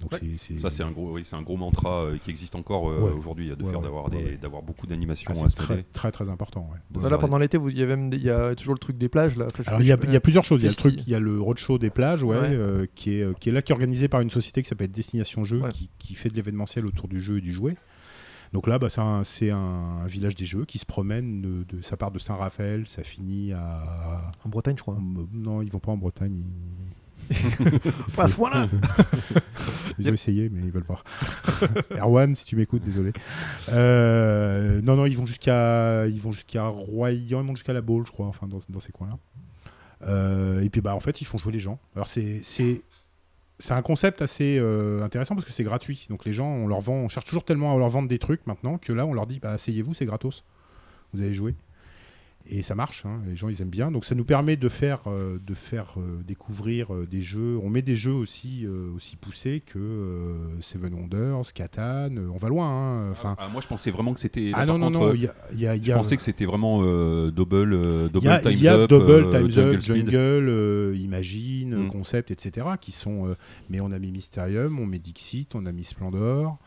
donc 0.00 0.12
Ouais. 0.12 0.20
Ça 0.58 0.70
c'est 0.70 0.82
un 0.82 0.90
gros, 0.90 1.12
oui, 1.12 1.22
c'est 1.24 1.36
un 1.36 1.42
gros 1.42 1.56
mantra 1.56 2.04
euh, 2.04 2.18
qui 2.18 2.30
existe 2.30 2.54
encore 2.54 2.90
euh, 2.90 2.98
Ouais. 3.00 3.12
aujourd'hui, 3.12 3.48
de 3.54 3.62
Ouais, 3.62 3.70
faire 3.70 3.80
d'avoir 3.80 4.04
ouais, 4.10 4.18
des, 4.18 4.24
ouais. 4.30 4.36
d'avoir 4.38 4.62
beaucoup 4.62 4.86
d'animation 4.86 5.30
Ah, 5.34 5.38
à 5.38 5.42
c'est 5.42 5.50
ce 5.50 5.56
très, 5.56 5.82
très 5.84 6.10
très 6.10 6.28
important. 6.30 6.68
faire 7.08 7.18
pendant 7.18 7.38
l'été, 7.38 7.58
vous- 7.58 7.68
il 7.68 7.78
y, 7.78 7.82
a 7.82 7.86
même 7.86 8.10
des- 8.10 8.16
il 8.16 8.24
y 8.24 8.30
a 8.30 8.54
toujours 8.54 8.74
le 8.74 8.78
truc 8.78 8.96
des 8.98 9.08
plages. 9.08 9.36
Là. 9.36 9.46
Enfin, 9.46 9.62
Alors 9.68 9.80
il 9.82 9.86
y, 9.86 9.92
a, 9.92 9.98
je- 10.00 10.06
il 10.06 10.12
y 10.12 10.16
a 10.16 10.20
plusieurs 10.20 10.44
choses. 10.44 10.60
Il 10.62 10.64
y 10.64 10.66
a 10.66 10.70
le 10.70 10.74
Festi- 10.74 10.78
truc, 10.80 10.94
il 11.06 11.08
y 11.10 11.14
a 11.14 11.20
le 11.20 11.40
roadshow 11.40 11.78
des 11.78 11.90
plages, 11.90 12.22
ouais, 12.24 12.36
Ouais. 12.38 12.48
euh, 12.50 12.86
qui 12.94 13.12
est 13.14 13.38
qui 13.38 13.50
est 13.50 13.52
là, 13.52 13.62
qui 13.62 13.72
est 13.72 13.74
organisé 13.74 14.08
par 14.08 14.20
une 14.22 14.30
société 14.30 14.62
qui 14.62 14.68
s'appelle 14.68 14.90
Destination 14.90 15.44
Jeux, 15.44 15.60
Ouais. 15.60 15.70
qui, 15.70 15.90
qui 15.98 16.14
fait 16.14 16.30
de 16.30 16.34
l'événementiel 16.34 16.86
autour 16.86 17.06
du 17.08 17.20
jeu 17.20 17.38
et 17.38 17.40
du 17.40 17.52
jouet. 17.52 17.76
Donc 18.52 18.66
là, 18.66 18.80
bah, 18.80 18.90
c'est 18.90 19.00
un, 19.00 19.22
c'est 19.22 19.50
un- 19.50 19.58
un 20.02 20.06
village 20.08 20.34
des 20.34 20.44
jeux 20.44 20.64
qui 20.64 20.78
se 20.78 20.86
promène 20.86 21.40
de, 21.40 21.64
de- 21.76 21.82
ça 21.82 21.96
part 21.96 22.10
de 22.10 22.18
Saint-Raphaël, 22.18 22.84
ça 22.88 23.04
finit 23.04 23.52
à 23.52 24.32
En 24.44 24.48
Bretagne, 24.48 24.74
je 24.76 24.82
crois. 24.82 24.98
non, 25.32 25.62
ils 25.62 25.70
vont 25.70 25.78
pas 25.78 25.92
en 25.92 25.96
Bretagne. 25.96 26.34
Ils, 26.36 26.44
Pas 28.16 28.24
à 28.24 28.28
ce 28.28 28.36
point-là 28.36 28.68
ils 30.00 30.10
ont 30.10 30.14
essayé, 30.14 30.48
mais 30.48 30.62
ils 30.62 30.70
veulent 30.70 30.84
pas. 30.84 31.02
Erwan, 31.96 32.34
si 32.34 32.44
tu 32.44 32.56
m'écoutes, 32.56 32.82
désolé. 32.82 33.12
Euh, 33.70 34.80
non, 34.82 34.96
non, 34.96 35.06
ils 35.06 35.16
vont 35.16 35.26
jusqu'à, 35.26 36.06
ils 36.06 36.20
vont 36.20 36.32
jusqu'à 36.32 36.66
Royan, 36.66 37.42
ils 37.42 37.46
vont 37.46 37.54
jusqu'à 37.54 37.72
la 37.72 37.80
Baule, 37.80 38.06
je 38.06 38.12
crois, 38.12 38.26
enfin 38.26 38.46
dans, 38.46 38.58
dans 38.68 38.80
ces 38.80 38.92
coins-là. 38.92 39.18
Euh, 40.06 40.62
et 40.62 40.70
puis 40.70 40.80
bah 40.80 40.94
en 40.94 41.00
fait, 41.00 41.20
ils 41.20 41.26
font 41.26 41.38
jouer 41.38 41.52
les 41.52 41.60
gens. 41.60 41.78
Alors 41.94 42.08
c'est 42.08 42.40
c'est 42.42 42.80
c'est 43.58 43.74
un 43.74 43.82
concept 43.82 44.22
assez 44.22 44.56
euh, 44.58 45.02
intéressant 45.02 45.34
parce 45.34 45.46
que 45.46 45.52
c'est 45.52 45.64
gratuit. 45.64 46.06
Donc 46.08 46.24
les 46.24 46.32
gens, 46.32 46.48
on 46.48 46.66
leur 46.66 46.80
vend, 46.80 46.94
on 46.94 47.08
cherche 47.08 47.26
toujours 47.26 47.44
tellement 47.44 47.74
à 47.74 47.78
leur 47.78 47.90
vendre 47.90 48.08
des 48.08 48.18
trucs 48.18 48.46
maintenant 48.46 48.78
que 48.78 48.92
là, 48.92 49.04
on 49.04 49.12
leur 49.12 49.26
dit, 49.26 49.38
bah 49.38 49.52
asseyez-vous, 49.52 49.92
c'est 49.92 50.06
gratos. 50.06 50.44
Vous 51.12 51.20
allez 51.20 51.34
jouer. 51.34 51.54
Et 52.46 52.62
ça 52.62 52.74
marche, 52.74 53.04
hein, 53.06 53.20
les 53.28 53.36
gens 53.36 53.48
ils 53.48 53.60
aiment 53.62 53.68
bien. 53.68 53.90
Donc 53.92 54.04
ça 54.04 54.14
nous 54.14 54.24
permet 54.24 54.56
de 54.56 54.68
faire, 54.68 55.00
euh, 55.06 55.38
de 55.46 55.54
faire 55.54 55.94
euh, 55.98 56.20
découvrir 56.26 56.92
euh, 56.92 57.06
des 57.06 57.20
jeux. 57.22 57.58
On 57.62 57.68
met 57.68 57.82
des 57.82 57.94
jeux 57.96 58.12
aussi, 58.14 58.66
aussi 58.96 59.14
poussés 59.16 59.62
que 59.64 60.48
Seven 60.60 60.92
Wonders, 60.94 61.52
Catan. 61.54 62.08
on 62.32 62.36
va 62.36 62.48
loin. 62.48 62.68
hein, 62.68 63.10
Enfin, 63.12 63.36
Ah, 63.38 63.48
moi 63.52 63.60
je 63.60 63.68
pensais 63.68 63.90
vraiment 63.90 64.14
que 64.14 64.20
c'était. 64.20 64.50
ah 64.54 64.66
non, 64.66 64.78
non, 64.78 64.86
contre, 64.90 64.98
non. 65.08 65.14
y 65.14 65.66
a- 65.66 65.76
y 65.76 65.84
Je 65.84 65.92
pensais 65.92 66.16
que 66.16 66.22
c'était 66.22 66.46
vraiment 66.46 66.80
double, 67.30 68.08
double 68.10 68.24
il 68.24 68.24
y 68.24 68.28
a, 68.28 68.38
times 68.40 68.52
il 68.52 68.62
y 68.62 68.68
a 68.68 68.76
up, 68.78 68.90
Double, 68.90 69.30
Times 69.30 69.50
Jungle 69.50 69.74
Up. 69.76 69.80
Jungle, 69.80 70.96
Imagine, 70.98 71.76
Mm. 71.86 71.88
Concept, 71.90 72.30
etc. 72.30 72.66
Qui 72.80 72.90
sont, 72.92 73.36
mais 73.68 73.80
on 73.80 73.92
a 73.92 73.98
mis 73.98 74.10
Mysterium, 74.10 74.78
on 74.80 74.86
met 74.86 74.98
Dixit, 74.98 75.54
on 75.54 75.66
a 75.66 75.72
mis 75.72 75.84
Splendor. 75.84 76.58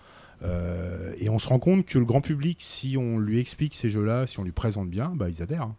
Euh, 0.43 1.13
et 1.19 1.29
on 1.29 1.39
se 1.39 1.47
rend 1.47 1.59
compte 1.59 1.85
que 1.85 1.97
le 1.99 2.05
grand 2.05 2.21
public, 2.21 2.57
si 2.61 2.97
on 2.97 3.17
lui 3.19 3.39
explique 3.39 3.75
ces 3.75 3.89
jeux-là, 3.89 4.27
si 4.27 4.39
on 4.39 4.43
lui 4.43 4.51
présente 4.51 4.89
bien, 4.89 5.09
bah, 5.15 5.29
ils 5.29 5.41
adhèrent. 5.41 5.69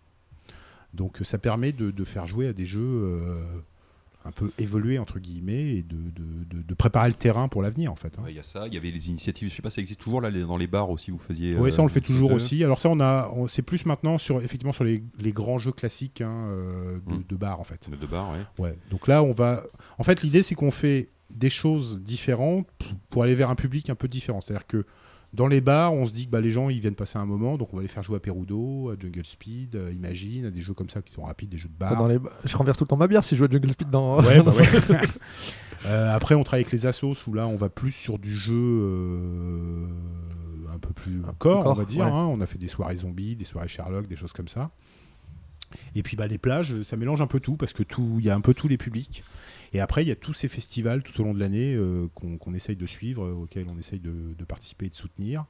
Donc 0.95 1.19
ça 1.25 1.39
permet 1.39 1.73
de, 1.73 1.91
de 1.91 2.05
faire 2.05 2.27
jouer 2.27 2.47
à 2.49 2.53
des 2.53 2.67
jeux 2.67 2.81
euh, 2.83 3.43
un 4.25 4.31
peu 4.31 4.53
évolués, 4.59 4.99
entre 4.99 5.19
guillemets, 5.19 5.75
et 5.77 5.83
de, 5.83 5.97
de- 5.97 6.45
de- 6.57 6.63
de 6.63 6.75
préparer 6.75 7.09
le 7.09 7.15
terrain 7.15 7.49
pour 7.49 7.63
l'avenir, 7.63 7.91
en 7.93 7.97
fait. 7.97 8.17
hein. 8.19 8.23
Ouais, 8.25 8.33
Il 8.33 8.37
y 8.37 8.39
a 8.39 8.43
ça, 8.45 8.67
il 8.69 8.73
y 8.73 8.77
avait 8.77 8.91
les 8.93 9.11
initiatives, 9.11 9.51
je 9.51 9.55
sais 9.55 9.61
pas, 9.61 9.71
ça 9.71 9.81
existe 9.81 10.01
toujours 10.01 10.21
là 10.21 10.31
les- 10.31 10.43
dans 10.45 10.57
les 10.57 10.69
bars 10.69 10.89
aussi, 10.89 11.11
vous 11.11 11.19
faisiez. 11.19 11.57
Oui, 11.57 11.73
ça 11.73 11.83
on 11.83 11.87
le 11.87 11.91
fait 11.91 11.99
euh, 11.99 12.03
toujours 12.07 12.31
jeux. 12.31 12.37
aussi. 12.37 12.63
Alors 12.65 12.79
ça, 12.79 12.89
on 12.89 13.01
a, 13.01 13.31
c'est 13.49 13.61
plus 13.63 13.85
maintenant 13.87 14.17
sur 14.17 14.41
effectivement 14.41 14.73
sur 14.73 14.85
les, 14.85 15.03
les 15.19 15.33
grands 15.33 15.59
jeux 15.59 15.73
classiques 15.73 16.21
hein, 16.23 16.49
de, 17.07 17.15
Mm. 17.17 17.25
de 17.29 17.37
bar 17.37 17.61
en 17.61 17.65
fait. 17.65 17.91
De, 17.91 18.07
bars, 18.07 18.31
ouais. 18.33 18.65
Ouais. 18.65 18.79
Donc 18.91 19.09
là, 19.09 19.23
on 19.23 19.33
va. 19.33 19.65
En 19.99 20.05
fait, 20.05 20.23
l'idée 20.23 20.43
c'est 20.45 20.55
qu'on 20.55 20.71
fait 20.71 21.09
des 21.31 21.51
choses 21.51 22.01
différentes 22.03 22.67
pour 23.11 23.23
aller 23.23 23.35
vers 23.35 23.51
un 23.51 23.55
public 23.57 23.91
un 23.91 23.95
peu 23.95 24.09
différent. 24.09 24.41
C'est-à-dire 24.41 24.67
que 24.67 24.85
Dans 25.33 25.49
les 25.49 25.61
bars, 25.61 25.93
on 25.93 26.07
se 26.07 26.13
dit 26.13 26.27
que 26.27 26.31
bah, 26.31 26.41
les 26.41 26.51
gens 26.51 26.69
ils 26.69 26.79
viennent 26.79 26.95
passer 26.95 27.19
un 27.19 27.27
moment, 27.27 27.59
donc 27.59 27.73
on 27.73 27.77
va 27.77 27.83
les 27.83 27.89
faire 27.89 28.05
jouer 28.05 28.17
à 28.17 28.21
Perudo, 28.21 28.91
à 28.91 28.95
Jungle 29.01 29.25
Speed, 29.25 29.77
Imagine, 29.93 30.47
à 30.47 30.51
des 30.51 30.61
jeux 30.63 30.75
comme 30.75 30.91
ça 30.91 31.03
qui 31.03 31.13
sont 31.13 31.23
rapides, 31.23 31.49
des 31.49 31.59
jeux 31.59 31.69
de 31.69 31.75
bar. 31.77 31.97
Dans 31.97 32.07
les... 32.07 32.19
Je 32.45 32.57
renverse 32.57 32.79
tout 32.79 32.85
le 32.85 32.89
temps 32.89 32.97
ma 32.97 33.09
bière 33.09 33.25
si 33.25 33.35
je 33.35 33.41
joue 33.41 33.45
à 33.47 33.51
Jungle 33.51 33.73
Speed 33.73 33.91
dans. 33.91 34.21
Ouais, 34.23 34.41
bah 34.43 34.53
ouais. 34.53 34.99
Euh, 35.87 36.17
après, 36.17 36.35
on 36.35 36.43
travaille 36.45 36.63
avec 36.63 36.73
les 36.73 36.87
assos 36.87 37.15
où 37.27 37.35
là, 37.35 37.47
on 37.47 37.57
va 37.57 37.69
plus 37.69 37.91
sur 37.91 38.19
du 38.19 38.35
jeu 38.35 38.55
euh, 38.55 39.87
un 40.73 40.79
peu 40.79 40.95
plus 40.95 41.21
Un 41.29 41.35
corps, 41.35 41.67
on 41.67 41.75
va 41.75 41.85
dire. 41.85 42.05
ouais. 42.07 42.11
hein. 42.11 42.27
On 42.31 42.41
a 42.41 42.47
fait 42.47 42.57
des 42.59 42.69
soirées 42.69 42.97
zombies, 42.97 43.37
des 43.37 43.45
soirées 43.45 43.69
Sherlock, 43.69 44.07
des 44.07 44.17
choses 44.17 44.33
comme 44.33 44.49
ça. 44.49 44.71
Et 45.95 46.03
puis 46.03 46.17
bah, 46.17 46.27
les 46.27 46.39
plages, 46.39 46.83
ça 46.83 46.97
mélange 46.97 47.21
un 47.21 47.27
peu 47.27 47.41
tout 47.41 47.57
parce 47.57 47.73
que 47.73 47.83
tout, 47.83 48.19
y 48.21 48.31
a 48.31 48.35
un 48.35 48.41
peu 48.41 48.55
tous 48.55 48.69
les 48.69 48.79
publics. 48.79 49.25
Et 49.73 49.81
après, 49.81 50.05
il 50.05 50.09
y 50.09 50.13
a 50.13 50.17
tous 50.17 50.33
ces 50.33 50.49
festivals 50.49 51.03
tout 51.03 51.21
au 51.21 51.25
long 51.25 51.35
de 51.35 51.41
l'année 51.41 51.75
euh, 51.75 52.07
qu'on 52.15 52.55
essaye 52.55 52.77
de 52.77 52.87
suivre, 52.87 53.25
euh, 53.25 53.33
auxquels 53.33 53.67
on 53.69 53.79
essaye 53.79 53.99
de, 53.99 54.45
participer 54.45 54.87
et 54.87 54.91
de 54.91 54.95
soutenir, 54.95 55.47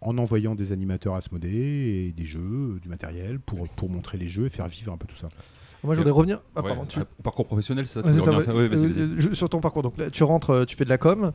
en 0.00 0.16
envoyant 0.18 0.54
des 0.54 0.72
animateurs 0.72 1.14
à 1.14 1.18
Asmodée 1.18 2.06
et 2.08 2.12
des 2.12 2.24
jeux, 2.24 2.40
euh, 2.76 2.80
du 2.80 2.88
matériel 2.88 3.38
pour 3.38 3.90
montrer 3.90 4.16
les 4.16 4.28
jeux 4.28 4.46
et 4.46 4.50
faire 4.50 4.68
vivre 4.68 4.92
un 4.92 4.96
peu 4.96 5.06
tout 5.06 5.16
ça. 5.16 5.28
Moi, 5.84 5.94
je 5.94 6.00
voudrais 6.00 6.12
revenir. 6.12 6.38
Ah, 6.54 6.62
Ouais, 6.62 6.68
pardon, 6.68 6.84
tu- 6.86 6.98
Parcours 7.22 7.46
professionnel, 7.46 7.86
ça, 7.86 8.02
tu 8.02 8.20
ça, 8.20 8.32
ouais. 8.32 8.44
Euh, 8.48 9.34
Sur 9.34 9.48
ton 9.48 9.60
parcours, 9.60 9.82
donc 9.82 9.96
là, 9.98 10.10
tu 10.10 10.22
rentres, 10.24 10.50
euh, 10.50 10.64
tu 10.64 10.74
fais 10.76 10.84
de 10.84 10.88
la 10.90 10.98
com. 10.98 11.32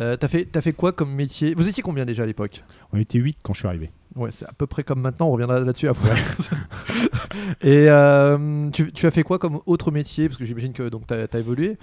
Euh, 0.00 0.16
t'as 0.16 0.28
fait, 0.28 0.44
t'as 0.46 0.60
fait 0.62 0.72
quoi 0.72 0.92
comme 0.92 1.12
métier? 1.12 1.54
Vous 1.56 1.68
étiez 1.68 1.82
combien 1.82 2.04
déjà 2.04 2.24
à 2.24 2.26
l'époque? 2.26 2.64
On 2.92 2.98
était 2.98 3.18
8 3.18 3.38
quand 3.42 3.52
je 3.52 3.58
suis 3.60 3.68
arrivé. 3.68 3.90
Ouais, 4.16 4.30
c'est 4.30 4.46
à 4.46 4.52
peu 4.52 4.66
près 4.66 4.82
comme 4.84 5.00
maintenant. 5.00 5.28
On 5.28 5.32
reviendra 5.32 5.60
là-dessus 5.60 5.88
après. 5.88 6.14
Et 7.62 7.86
euh, 7.88 8.70
tu, 8.70 8.92
tu 8.92 9.06
as 9.06 9.10
fait 9.10 9.22
quoi 9.22 9.38
comme 9.38 9.60
autre 9.66 9.90
métier? 9.90 10.28
Parce 10.28 10.38
que 10.38 10.44
j'imagine 10.44 10.72
que 10.72 10.88
donc 10.88 11.06
t'as 11.06 11.26
as 11.32 11.38
évolué. 11.38 11.78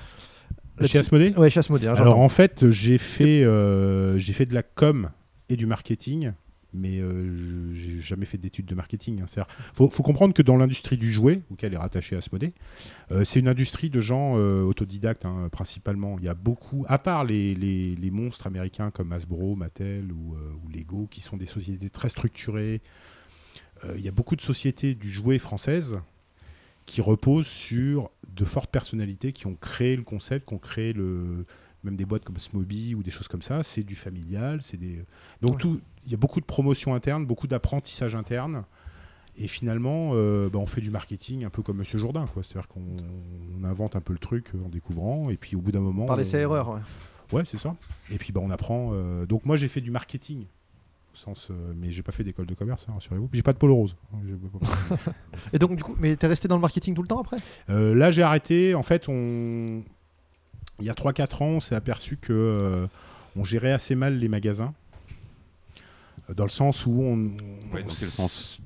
Chez 0.86 1.00
Asmodée 1.00 1.34
Ouais, 1.38 1.50
chez 1.50 1.60
Asmodée. 1.60 1.88
hein, 1.88 1.96
Alors 1.96 2.20
en 2.20 2.30
fait, 2.30 2.70
j'ai 2.72 2.98
fait, 2.98 3.44
euh, 3.44 4.18
j'ai 4.18 4.34
fait 4.34 4.46
de 4.46 4.54
la 4.54 4.64
com 4.64 5.10
et 5.50 5.56
du 5.56 5.66
marketing, 5.66 6.32
mais 6.74 7.00
euh, 7.00 7.74
j'ai 7.74 8.00
jamais 8.00 8.26
fait 8.26 8.38
d'études 8.38 8.66
de 8.66 8.76
marketing. 8.76 9.22
hein. 9.22 9.26
C'est-à-dire, 9.28 9.54
faut, 9.74 9.90
comprendre 9.90 10.34
que 10.34 10.42
dans 10.42 10.58
l'industrie 10.58 10.98
du 10.98 11.12
jouet, 11.12 11.42
auquel 11.52 11.74
est 11.74 11.78
rattaché 11.78 12.16
Asmodée, 12.16 12.54
euh, 13.12 13.26
c'est 13.26 13.40
une 13.40 13.48
industrie 13.48 13.90
de 13.90 14.00
gens 14.00 14.38
euh, 14.38 14.64
autodidactes 14.64 15.26
hein, 15.26 15.50
principalement. 15.52 16.18
Il 16.20 16.26
y 16.26 16.30
a 16.30 16.34
beaucoup, 16.34 16.86
à 16.88 16.98
part 16.98 17.24
les 17.24 18.10
monstres 18.12 18.48
américains 18.48 18.92
comme 18.92 19.12
Hasbro, 19.12 19.56
Mattel 19.56 20.12
ou, 20.12 20.36
euh, 20.36 20.54
ou 20.64 20.70
Lego, 20.70 21.08
qui 21.10 21.22
sont 21.22 21.38
des 21.38 21.46
sociétés 21.46 21.90
très 21.90 22.10
structurées. 22.10 22.82
euh, 23.86 23.94
il 23.98 24.02
y 24.02 24.08
a 24.08 24.12
beaucoup 24.12 24.36
de 24.36 24.42
sociétés 24.42 24.96
du 24.96 25.10
jouet 25.10 25.40
françaises 25.40 26.00
qui 26.86 27.02
reposent 27.02 27.48
sur 27.48 28.10
de 28.28 28.46
fortes 28.46 28.72
personnalités 28.72 29.34
qui 29.34 29.48
ont 29.48 29.56
créé 29.56 29.96
le 29.96 30.04
concept, 30.04 30.48
qui 30.48 30.54
ont 30.54 30.60
créé 30.60 30.94
le, 30.94 31.46
même 31.84 31.96
des 31.96 32.06
boîtes 32.06 32.24
comme 32.24 32.38
Smoby 32.38 32.94
ou 32.96 33.04
des 33.04 33.12
choses 33.12 33.28
comme 33.28 33.42
ça, 33.42 33.64
c'est 33.64 33.84
du 33.84 33.96
familial, 33.96 34.62
c'est 34.62 34.78
des 34.78 35.04
donc 35.42 35.54
Ouais. 35.54 35.58
tout 35.60 35.82
il 36.06 36.12
y 36.12 36.14
a 36.14 36.18
beaucoup 36.18 36.40
de 36.40 36.46
promotion 36.46 36.94
interne, 36.96 37.26
beaucoup 37.26 37.48
d'apprentissage 37.48 38.16
interne 38.16 38.64
et 39.38 39.48
finalement 39.48 40.12
euh, 40.14 40.50
bah, 40.50 40.60
on 40.60 40.66
fait 40.66 40.82
du 40.82 40.92
marketing 40.92 41.44
un 41.46 41.50
peu 41.50 41.62
comme 41.64 41.78
monsieur 41.78 41.98
Jourdain 42.00 42.28
quoi, 42.34 42.44
c'est-à-dire 42.44 42.68
qu'on 42.68 42.82
on 43.60 43.64
invente 43.64 43.96
un 43.96 44.02
peu 44.02 44.14
le 44.14 44.20
truc 44.20 44.48
en 44.66 44.70
découvrant 44.70 45.30
et 45.30 45.38
puis 45.38 45.56
au 45.56 45.62
bout 45.62 45.72
d'un 45.72 45.80
moment 45.80 46.06
Par 46.06 46.16
on- 46.16 46.20
l'essai 46.20 46.38
erreur. 46.40 46.70
ouais. 46.70 46.82
Ouais, 47.32 47.44
c'est 47.50 47.58
ça. 47.58 47.76
Et 48.12 48.18
puis 48.18 48.32
bah 48.34 48.42
on 48.44 48.52
apprend 48.52 48.90
euh, 48.94 49.26
donc 49.26 49.46
moi 49.46 49.56
j'ai 49.58 49.68
fait 49.70 49.80
du 49.82 49.90
marketing 49.90 50.46
au 51.14 51.16
sens 51.18 51.48
euh, 51.50 51.74
mais 51.76 51.92
j'ai 51.92 52.04
pas 52.04 52.12
fait 52.12 52.24
d'école 52.24 52.46
de 52.46 52.54
commerce, 52.54 52.86
hein, 52.90 52.94
rassurez-vous. 52.94 53.30
J'ai 53.34 53.42
pas 53.42 53.54
de 53.54 53.58
polo 53.58 53.76
rose. 53.76 53.96
J'ai- 54.26 54.36
Et 55.54 55.60
donc, 55.60 55.76
du 55.76 55.84
coup, 55.84 55.96
mais 56.00 56.16
t'es 56.16 56.28
resté 56.28 56.48
dans 56.48 56.56
le 56.56 56.62
marketing 56.62 56.94
tout 56.94 57.02
le 57.02 57.08
temps 57.10 57.20
après? 57.20 57.38
Euh, 57.70 57.94
là, 57.94 58.12
j'ai 58.12 58.22
arrêté. 58.24 58.76
En 58.76 58.84
fait, 58.84 59.10
on... 59.10 59.84
il 60.82 60.88
y 60.88 60.90
a 60.90 60.94
3-4 60.94 61.44
ans, 61.44 61.48
on 61.48 61.60
s'est 61.60 61.76
aperçu 61.76 62.18
que 62.18 62.34
euh, 62.34 62.88
on 63.36 63.44
gérait 63.44 63.72
assez 63.72 63.96
mal 63.96 64.18
les 64.18 64.28
magasins. 64.28 64.74
Euh, 66.30 66.34
Dans 66.34 66.44
le 66.46 66.50
sens 66.50 66.86
où 66.86 66.92
on. 67.02 67.18
Ouais, 67.74 67.84
dans 67.84 67.88
quel 67.90 68.08
sens 68.10 68.60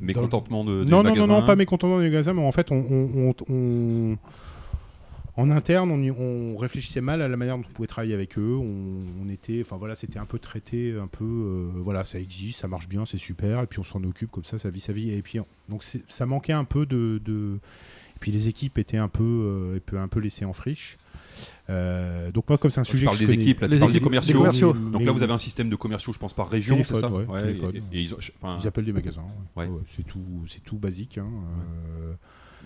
Mécontentement 0.00 0.64
de, 0.64 0.84
des 0.84 0.90
Non, 0.90 0.98
non, 0.98 1.10
non, 1.10 1.14
magasins 1.14 1.40
non, 1.40 1.46
pas 1.46 1.56
mécontentement 1.56 1.98
des 1.98 2.04
magasins, 2.04 2.34
mais 2.34 2.42
en 2.46 2.52
fait, 2.52 2.70
on, 2.70 2.76
on- 2.76 3.34
on- 3.48 3.52
on- 3.54 4.16
en 5.38 5.50
interne, 5.50 5.90
on, 5.90 5.98
y- 6.02 6.10
on 6.10 6.56
réfléchissait 6.58 7.00
mal 7.00 7.22
à 7.22 7.28
la 7.28 7.36
manière 7.38 7.56
dont 7.56 7.64
on 7.68 7.72
pouvait 7.72 7.88
travailler 7.88 8.12
avec 8.12 8.36
eux. 8.38 8.54
On, 8.60 9.00
on 9.24 9.28
était, 9.30 9.62
enfin 9.64 9.76
voilà, 9.78 9.94
c'était 9.94 10.18
un 10.18 10.26
peu 10.26 10.38
traité, 10.38 10.94
un 11.00 11.06
peu, 11.06 11.24
euh, 11.24 11.68
voilà, 11.76 12.04
ça 12.04 12.18
existe, 12.20 12.60
ça 12.60 12.68
marche 12.68 12.86
bien, 12.86 13.06
c'est 13.06 13.16
super, 13.18 13.62
et 13.62 13.66
puis 13.66 13.78
on 13.78 13.84
s'en 13.84 14.04
occupe 14.04 14.30
comme 14.30 14.44
ça, 14.44 14.58
ça 14.58 14.68
vit 14.68 14.80
sa 14.80 14.92
vie. 14.92 15.10
Et 15.10 15.22
puis, 15.22 15.40
on- 15.40 15.46
donc 15.70 15.84
ça 16.08 16.26
manquait 16.26 16.52
un 16.52 16.64
peu 16.64 16.84
de, 16.84 17.20
de- 17.24 17.58
et 18.14 18.18
puis 18.20 18.30
les 18.30 18.48
équipes 18.48 18.76
étaient 18.76 18.98
un 18.98 19.08
peu, 19.08 19.22
euh, 19.24 19.76
un 19.76 19.80
peu- 19.80 19.98
un 19.98 20.08
peu 20.08 20.20
laissées 20.20 20.44
en 20.44 20.52
friche. 20.52 20.98
Euh, 21.70 22.30
donc 22.32 22.48
moi, 22.48 22.58
comme 22.58 22.70
c'est 22.70 22.80
un 22.80 22.84
sujet 22.84 23.04
parles 23.06 23.18
que 23.18 23.24
je 23.24 23.30
des 23.30 23.40
équipes, 23.40 23.60
là, 23.60 23.68
Les 23.68 23.78
des 23.78 23.84
équipes- 23.84 24.02
commerciaux. 24.02 24.32
des 24.32 24.38
commerciaux. 24.38 24.72
Donc 24.72 25.02
là, 25.02 25.12
vous 25.12 25.22
avez 25.22 25.32
un 25.32 25.38
système 25.38 25.68
de 25.70 25.76
commerciaux, 25.76 26.12
je 26.12 26.18
pense, 26.18 26.32
par 26.34 26.48
région, 26.48 26.76
c'est 26.78 26.94
ça 26.94 27.08
Téléphone, 27.08 27.26
ouais, 27.30 27.40
et- 27.40 27.54
téléphone. 27.54 27.76
et 27.92 28.02
ils 28.02 28.66
appellent 28.66 28.84
des 28.84 28.92
magasins. 28.92 29.24
ouais. 29.56 29.68
C'est 29.96 30.06
tout, 30.06 30.24
c'est 30.48 30.62
tout 30.62 30.76
basique. 30.76 31.18
hein, 31.18 31.26
euh, 32.00 32.12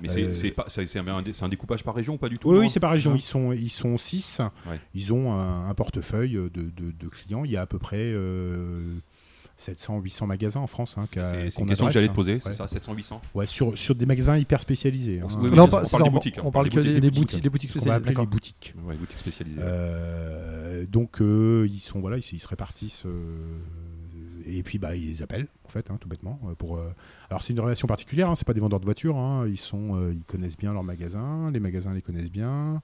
Mais 0.03 0.09
c'est 0.09 0.25
Euh, 0.25 0.33
c'est 0.69 0.99
un, 0.99 1.23
dé- 1.23 1.33
c'est 1.33 1.45
un 1.45 1.49
découpage 1.49 1.83
par 1.83 1.95
région 1.95 2.15
ou 2.15 2.19
pas 2.19 2.29
du 2.29 2.39
tout 2.39 2.51
Oui, 2.51 2.69
c'est 2.69 2.81
par 2.81 2.91
région. 2.91 3.13
Non 3.13 3.17
Ils 3.17 3.23
sont, 3.23 3.53
ils 3.53 3.71
sont 3.71 3.97
6. 3.97 4.43
Ouais. 4.69 4.79
Ils 4.95 5.11
ont 5.15 5.33
un, 5.33 5.71
un 5.71 5.75
portefeuille 5.75 6.33
de, 6.35 6.49
de- 6.51 6.71
de 7.01 7.09
clients. 7.09 7.47
Il 7.47 7.51
y 7.51 7.57
a 7.57 7.63
à 7.63 7.67
peu 7.67 7.79
près 7.79 7.97
euh, 8.13 8.97
700, 9.57 10.01
800 10.01 10.27
magasins 10.27 10.61
en 10.61 10.67
France. 10.67 10.97
hein, 10.99 11.07
C'est 11.13 11.51
c'est 11.51 11.61
une 11.61 11.67
question 11.69 11.87
que 11.87 11.93
j'allais 11.93 12.07
hein. 12.07 12.11
te 12.11 12.15
poser, 12.15 12.41
c'est 12.41 12.49
Ouais. 12.49 12.55
ça, 12.55 12.69
700, 12.69 12.93
800 12.95 13.23
Ouais, 13.35 13.47
sur, 13.47 13.77
sur 13.79 13.95
des 13.95 14.05
magasins 14.07 14.37
hyper 14.37 14.61
spécialisés. 14.61 15.21
hein. 15.21 15.27
Oui, 15.39 15.49
oui, 15.51 15.57
Là, 15.57 15.63
on, 15.63 15.67
on 15.67 15.69
par- 15.69 15.81
parle 15.81 15.87
c'est 15.87 15.97
des 15.97 16.03
ça, 16.03 16.09
on- 16.09 16.11
boutiques, 16.13 16.39
hein, 16.39 16.43
on 16.45 16.49
on 16.49 16.51
parle 16.53 16.69
que 16.69 16.81
des 16.81 16.95
des, 16.95 17.01
des 17.01 17.09
boutiques, 17.09 17.21
boutiques, 17.21 17.43
des 17.43 17.49
boutiques 17.51 17.71
va 17.71 17.81
spécialisées. 17.81 18.09
appeler 18.11 18.21
les 18.21 18.27
boutiques. 18.27 18.75
Ouais, 18.85 18.97
boutique 18.97 19.19
spécialisée. 19.19 19.61
Euh, 19.61 20.85
donc 20.87 21.21
euh, 21.21 21.67
ils 21.71 21.81
sont 21.81 22.01
voilà, 22.01 22.19
ils, 22.19 22.25
ils 22.33 22.41
se 22.41 22.49
répartissent 22.49 23.05
euh, 23.07 23.59
et 24.47 24.63
puis 24.63 24.79
bah 24.79 24.95
ils 24.95 25.09
les 25.09 25.23
appellent 25.23 25.49
en 25.65 25.69
fait, 25.69 25.91
hein, 25.91 25.97
tout 26.01 26.09
bêtement. 26.09 26.39
Pour 26.59 26.77
euh, 26.77 26.93
alors 27.31 27.43
c'est 27.43 27.53
une 27.53 27.61
relation 27.61 27.89
particulière, 27.89 28.31
hein, 28.31 28.37
c'est 28.37 28.47
pas 28.47 28.55
des 28.55 28.61
vendeurs 28.61 28.81
de 28.81 28.85
voitures, 28.85 29.17
hein, 29.17 29.47
ils 29.49 29.57
sont, 29.57 29.97
euh, 29.97 30.13
ils 30.13 30.23
connaissent 30.25 30.57
bien 30.57 30.73
leur 30.73 30.85
magasin, 30.85 31.51
les 31.51 31.61
magasins 31.61 31.95
les 31.95 32.03
connaissent 32.03 32.31
bien. 32.31 32.81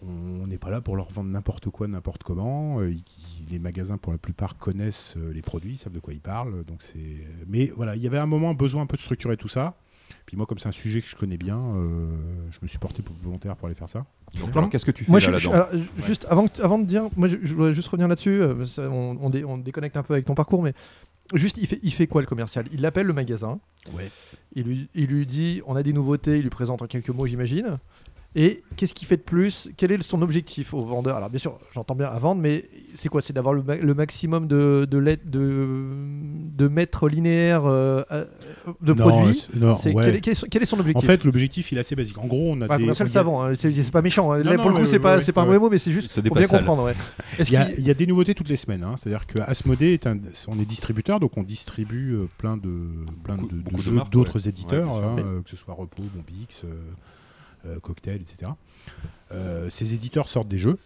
On 0.00 0.46
n'est 0.46 0.58
pas 0.58 0.70
là 0.70 0.80
pour 0.80 0.96
leur 0.96 1.10
vendre 1.10 1.30
n'importe 1.30 1.68
quoi, 1.70 1.86
n'importe 1.86 2.22
comment. 2.22 2.80
euh, 2.80 2.90
ils- 2.90 3.04
les 3.50 3.58
magasins 3.58 3.98
pour 3.98 4.12
la 4.12 4.18
plupart 4.18 4.56
connaissent 4.56 5.14
euh, 5.18 5.32
les 5.32 5.42
produits, 5.42 5.76
savent 5.76 5.92
de 5.92 6.00
quoi 6.00 6.12
ils 6.14 6.20
parlent. 6.20 6.64
Donc 6.64 6.82
c'est. 6.82 7.26
Mais 7.46 7.72
voilà, 7.76 7.94
il 7.96 8.02
y 8.02 8.06
avait 8.06 8.18
un 8.18 8.26
moment 8.26 8.54
besoin 8.54 8.82
un 8.82 8.86
peu 8.86 8.96
de 8.96 9.02
structurer 9.02 9.36
tout 9.36 9.48
ça. 9.48 9.76
Puis 10.26 10.36
moi, 10.36 10.46
comme 10.46 10.58
c'est 10.58 10.68
un 10.68 10.72
sujet 10.72 11.00
que 11.02 11.08
je 11.08 11.16
connais 11.16 11.36
bien, 11.36 11.58
euh, 11.58 12.06
je 12.50 12.58
me 12.62 12.68
suis 12.68 12.78
porté 12.78 13.02
volontaire 13.22 13.56
pour 13.56 13.66
aller 13.66 13.74
faire 13.74 13.88
ça. 13.88 14.04
Donc, 14.40 14.70
qu'est-ce 14.70 14.84
que 14.86 14.90
tu 14.90 15.04
fais 15.04 15.10
Moi, 15.10 15.20
là, 15.20 15.36
je, 15.38 15.48
alors, 15.50 15.68
juste 16.06 16.26
avant, 16.28 16.48
que- 16.48 16.62
avant 16.62 16.78
de 16.78 16.84
dire, 16.84 17.04
moi, 17.16 17.28
je, 17.28 17.36
je 17.42 17.54
voudrais 17.54 17.74
juste 17.74 17.88
revenir 17.88 18.08
là-dessus. 18.08 18.40
euh, 18.42 18.64
ça, 18.66 18.88
on, 18.90 19.18
on 19.20 19.30
dé- 19.30 19.44
on 19.44 19.58
déconnecte 19.58 19.96
un 19.96 20.02
peu 20.02 20.14
avec 20.14 20.24
ton 20.26 20.34
parcours, 20.34 20.62
mais 20.62 20.72
juste, 21.34 21.56
il 21.58 21.66
fait, 21.66 21.78
il 21.82 21.92
fait 21.92 22.06
quoi 22.06 22.20
le 22.22 22.26
commercial? 22.26 22.66
Il 22.72 22.84
appelle 22.86 23.06
le 23.06 23.12
magasin. 23.12 23.58
Ouais. 23.94 24.10
Il 24.54 24.64
lui, 24.64 24.88
il 24.94 25.06
lui 25.06 25.26
dit, 25.26 25.60
on 25.66 25.76
a 25.76 25.82
des 25.82 25.92
nouveautés. 25.92 26.36
Il 26.38 26.42
lui 26.42 26.50
présente 26.50 26.82
en 26.82 26.86
quelques 26.86 27.10
mots, 27.10 27.26
j'imagine. 27.26 27.78
Et 28.34 28.62
qu'est-ce 28.76 28.94
qu'il 28.94 29.06
fait 29.06 29.18
de 29.18 29.22
plus? 29.22 29.68
Quel 29.76 29.92
est 29.92 30.02
son 30.02 30.22
objectif 30.22 30.72
au 30.72 30.82
vendeur? 30.84 31.16
Alors 31.16 31.28
bien 31.28 31.38
sûr, 31.38 31.58
j'entends 31.74 31.94
bien 31.94 32.06
à 32.06 32.18
vendre, 32.18 32.40
mais 32.40 32.64
c'est 32.94 33.10
quoi? 33.10 33.20
C'est 33.20 33.34
d'avoir 33.34 33.52
le, 33.52 33.62
ma- 33.62 33.76
le 33.76 33.92
maximum 33.94 34.48
de, 34.48 34.86
de, 34.90 34.96
let- 34.96 35.18
de, 35.26 35.86
de 36.56 36.68
mètres 36.68 37.10
linéaires 37.10 37.66
euh, 37.66 38.00
euh, 38.10 38.24
de 38.80 38.94
Non, 38.94 39.06
produits? 39.08 39.40
c'est- 39.52 39.58
non, 39.60 39.74
C'est- 39.74 39.92
ouais. 39.94 40.02
quel, 40.04 40.16
est, 40.16 40.20
quel 40.22 40.32
est 40.32 40.34
son- 40.34 40.46
quel 40.50 40.62
est 40.62 40.66
son 40.66 40.76
En 40.76 40.80
objectif? 40.80 41.06
fait, 41.06 41.24
l'objectif, 41.24 41.72
il 41.72 41.76
est 41.76 41.82
assez 41.82 41.94
basique. 41.94 42.16
En 42.16 42.26
gros, 42.26 42.52
on 42.52 42.60
a 42.62 42.68
des. 42.68 42.82
commercial 42.82 43.06
on- 43.06 43.12
savant, 43.12 43.42
hein, 43.44 43.52
c'est 43.54 43.70
c'est 43.70 43.90
pas 43.92 44.00
méchant. 44.00 44.32
hein. 44.32 44.38
Non, 44.38 44.44
Là, 44.50 44.56
non, 44.56 44.62
pour 44.62 44.70
le 44.70 44.76
coup, 44.76 44.80
ouais, 44.82 44.86
c'est 44.86 44.98
pas, 44.98 45.18
ouais, 45.18 45.32
pas 45.32 45.42
un 45.42 45.44
mauvais 45.44 45.58
mot, 45.58 45.68
mais 45.68 45.78
c'est 45.78 45.92
juste 45.92 46.08
Ça 46.08 46.22
pour 46.22 46.34
bien 46.34 46.46
comprendre. 46.46 46.84
ouais. 46.84 46.94
Il 47.38 47.50
y, 47.50 47.56
a, 47.56 47.70
il 47.76 47.86
y 47.86 47.90
a 47.90 47.94
des 47.94 48.06
nouveautés 48.06 48.34
toutes 48.34 48.48
les 48.48 48.56
semaines. 48.56 48.82
hein. 48.82 48.94
C'est-à-dire 48.96 49.26
que 49.26 49.40
Asmodée 49.40 49.92
est 49.92 50.06
un, 50.06 50.16
on 50.48 50.58
est 50.58 50.64
distributeur, 50.64 51.20
donc 51.20 51.36
on 51.36 51.42
distribue 51.42 52.14
euh, 52.14 52.28
plein 52.38 52.56
de, 52.56 52.70
plein 53.24 53.36
Beaucoup- 53.36 53.48
de, 53.48 53.56
de 53.56 53.62
beaucoup 53.62 53.76
de 53.76 53.82
jeux 53.82 54.00
d'autres 54.10 54.40
ouais. 54.40 54.48
éditeurs, 54.48 54.88
hein, 54.96 55.16
que 55.44 55.50
ce 55.50 55.56
soit 55.56 55.74
Repos, 55.74 56.02
Bombix, 56.14 56.62
Cocktail, 57.80 58.20
etc. 58.20 58.52
Euh, 59.32 59.70
ces 59.70 59.94
éditeurs 59.94 60.28
sortent 60.28 60.48
des 60.48 60.58
jeux. 60.58 60.78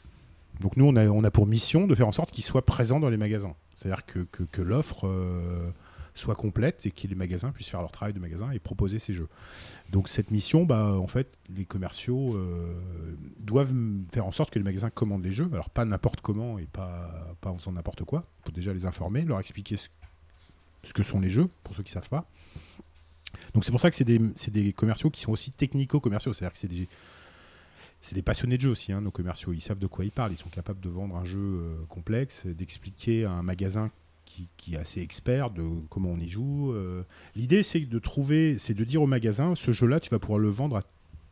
Donc 0.61 0.77
nous, 0.77 0.87
on 0.87 1.25
a, 1.25 1.31
pour 1.31 1.47
mission 1.47 1.87
de 1.87 1.95
faire 1.95 2.09
en 2.09 2.13
sorte 2.13 2.31
qu'ils 2.31 2.45
soient 2.45 2.65
présents 2.65 3.01
dans 3.01 3.11
les 3.11 3.19
magasins. 3.19 3.55
C'est-à-dire 3.77 4.07
que, 4.07 4.63
l'offre 4.63 5.07
euh, 5.07 5.69
soit 6.15 6.35
complète 6.35 6.87
et 6.87 6.91
que 6.91 7.07
les 7.07 7.15
magasins 7.15 7.51
puissent 7.51 7.69
faire 7.69 7.83
leur 7.83 7.93
travail 7.93 8.15
de 8.15 8.21
magasin 8.21 8.51
et 8.53 8.59
proposer 8.59 8.99
ces 8.99 9.13
jeux. 9.13 9.29
Donc 9.93 10.09
cette 10.09 10.31
mission, 10.31 10.65
bah, 10.65 10.95
en 10.95 11.07
fait, 11.07 11.29
les 11.55 11.67
commerciaux 11.67 12.35
euh, 12.37 12.75
doivent 13.41 13.75
faire 14.13 14.25
en 14.25 14.33
sorte 14.33 14.51
que 14.51 14.59
les 14.59 14.65
magasins 14.65 14.89
commandent 14.89 15.25
les 15.25 15.33
jeux. 15.33 15.51
Alors 15.53 15.69
pas 15.69 15.85
n'importe 15.85 16.23
comment 16.23 16.59
et 16.59 16.65
pas, 16.65 17.37
pas 17.43 17.51
en 17.51 17.59
faisant 17.59 17.73
n'importe 17.73 18.05
quoi. 18.05 18.25
Il 18.41 18.47
faut 18.47 18.53
déjà 18.53 18.73
les 18.73 18.87
informer, 18.87 19.23
leur 19.23 19.41
expliquer 19.41 19.77
ce, 19.77 19.89
ce 20.85 20.95
que 20.95 21.03
sont 21.03 21.21
les 21.21 21.31
jeux, 21.31 21.49
pour 21.65 21.77
ceux 21.77 21.83
qui 21.83 21.91
ne 21.91 22.01
savent 22.01 22.09
pas. 22.09 22.25
Donc 23.55 23.65
c'est 23.65 23.71
pour 23.71 23.81
ça 23.81 23.91
que 23.91 23.97
c'est 23.97 24.05
des, 24.05 24.19
des 24.19 24.73
commerciaux 24.73 25.11
qui 25.11 25.21
sont 25.21 25.33
aussi 25.33 25.53
technico-commerciaux. 25.53 26.33
C'est-à-dire 26.33 26.53
que 26.53 26.59
c'est 26.59 26.69
des, 26.69 26.89
des 28.13 28.23
passionnés 28.23 28.57
de 28.57 28.63
jeu 28.63 28.71
aussi, 28.71 28.93
hein, 28.93 29.01
nos 29.01 29.11
commerciaux. 29.11 29.53
Ils 29.53 29.61
savent 29.61 29.79
de 29.79 29.87
quoi 29.87 30.05
ils 30.05 30.11
parlent. 30.11 30.33
Ils 30.33 30.39
sont 30.39 30.49
capables 30.49 30.81
de 30.81 30.89
vendre 30.89 31.17
un 31.17 31.25
jeu 31.25 31.39
euh, 31.39 31.75
complexe, 31.89 32.47
d'expliquer 32.47 33.25
à 33.25 33.33
un 33.33 33.43
magasin 33.43 33.91
qui, 34.25 34.49
qui 34.57 34.75
est 34.75 34.79
assez 34.79 35.01
expert 35.01 35.51
de 35.51 35.65
comment 35.89 36.11
on 36.11 36.19
y 36.19 36.29
joue. 36.29 36.73
euh. 36.73 37.03
L'idée, 37.35 37.63
c'est 37.63 37.81
de 37.81 37.99
trouver, 37.99 38.59
c'est 38.59 38.75
de 38.75 38.85
dire 38.85 39.03
au 39.03 39.07
magasin, 39.07 39.55
ce 39.55 39.73
jeu-là, 39.73 40.01
tu 40.01 40.11
vas 40.11 40.19
pouvoir 40.19 40.39
le 40.39 40.49
vendre 40.49 40.77
à 40.77 40.83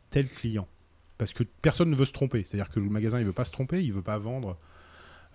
tel 0.09 0.27
client. 0.27 0.67
Parce 1.17 1.33
que 1.33 1.43
personne 1.61 1.89
ne 1.89 1.95
veut 1.95 2.05
se 2.05 2.11
tromper. 2.11 2.43
C'est-à-dire 2.43 2.69
que 2.69 2.79
le 2.79 2.89
magasin, 2.89 3.19
il 3.19 3.25
veut 3.25 3.31
pas 3.33 3.45
se 3.45 3.51
tromper, 3.51 3.83
il 3.83 3.93
veut 3.93 4.01
pas 4.01 4.17
vendre 4.17 4.57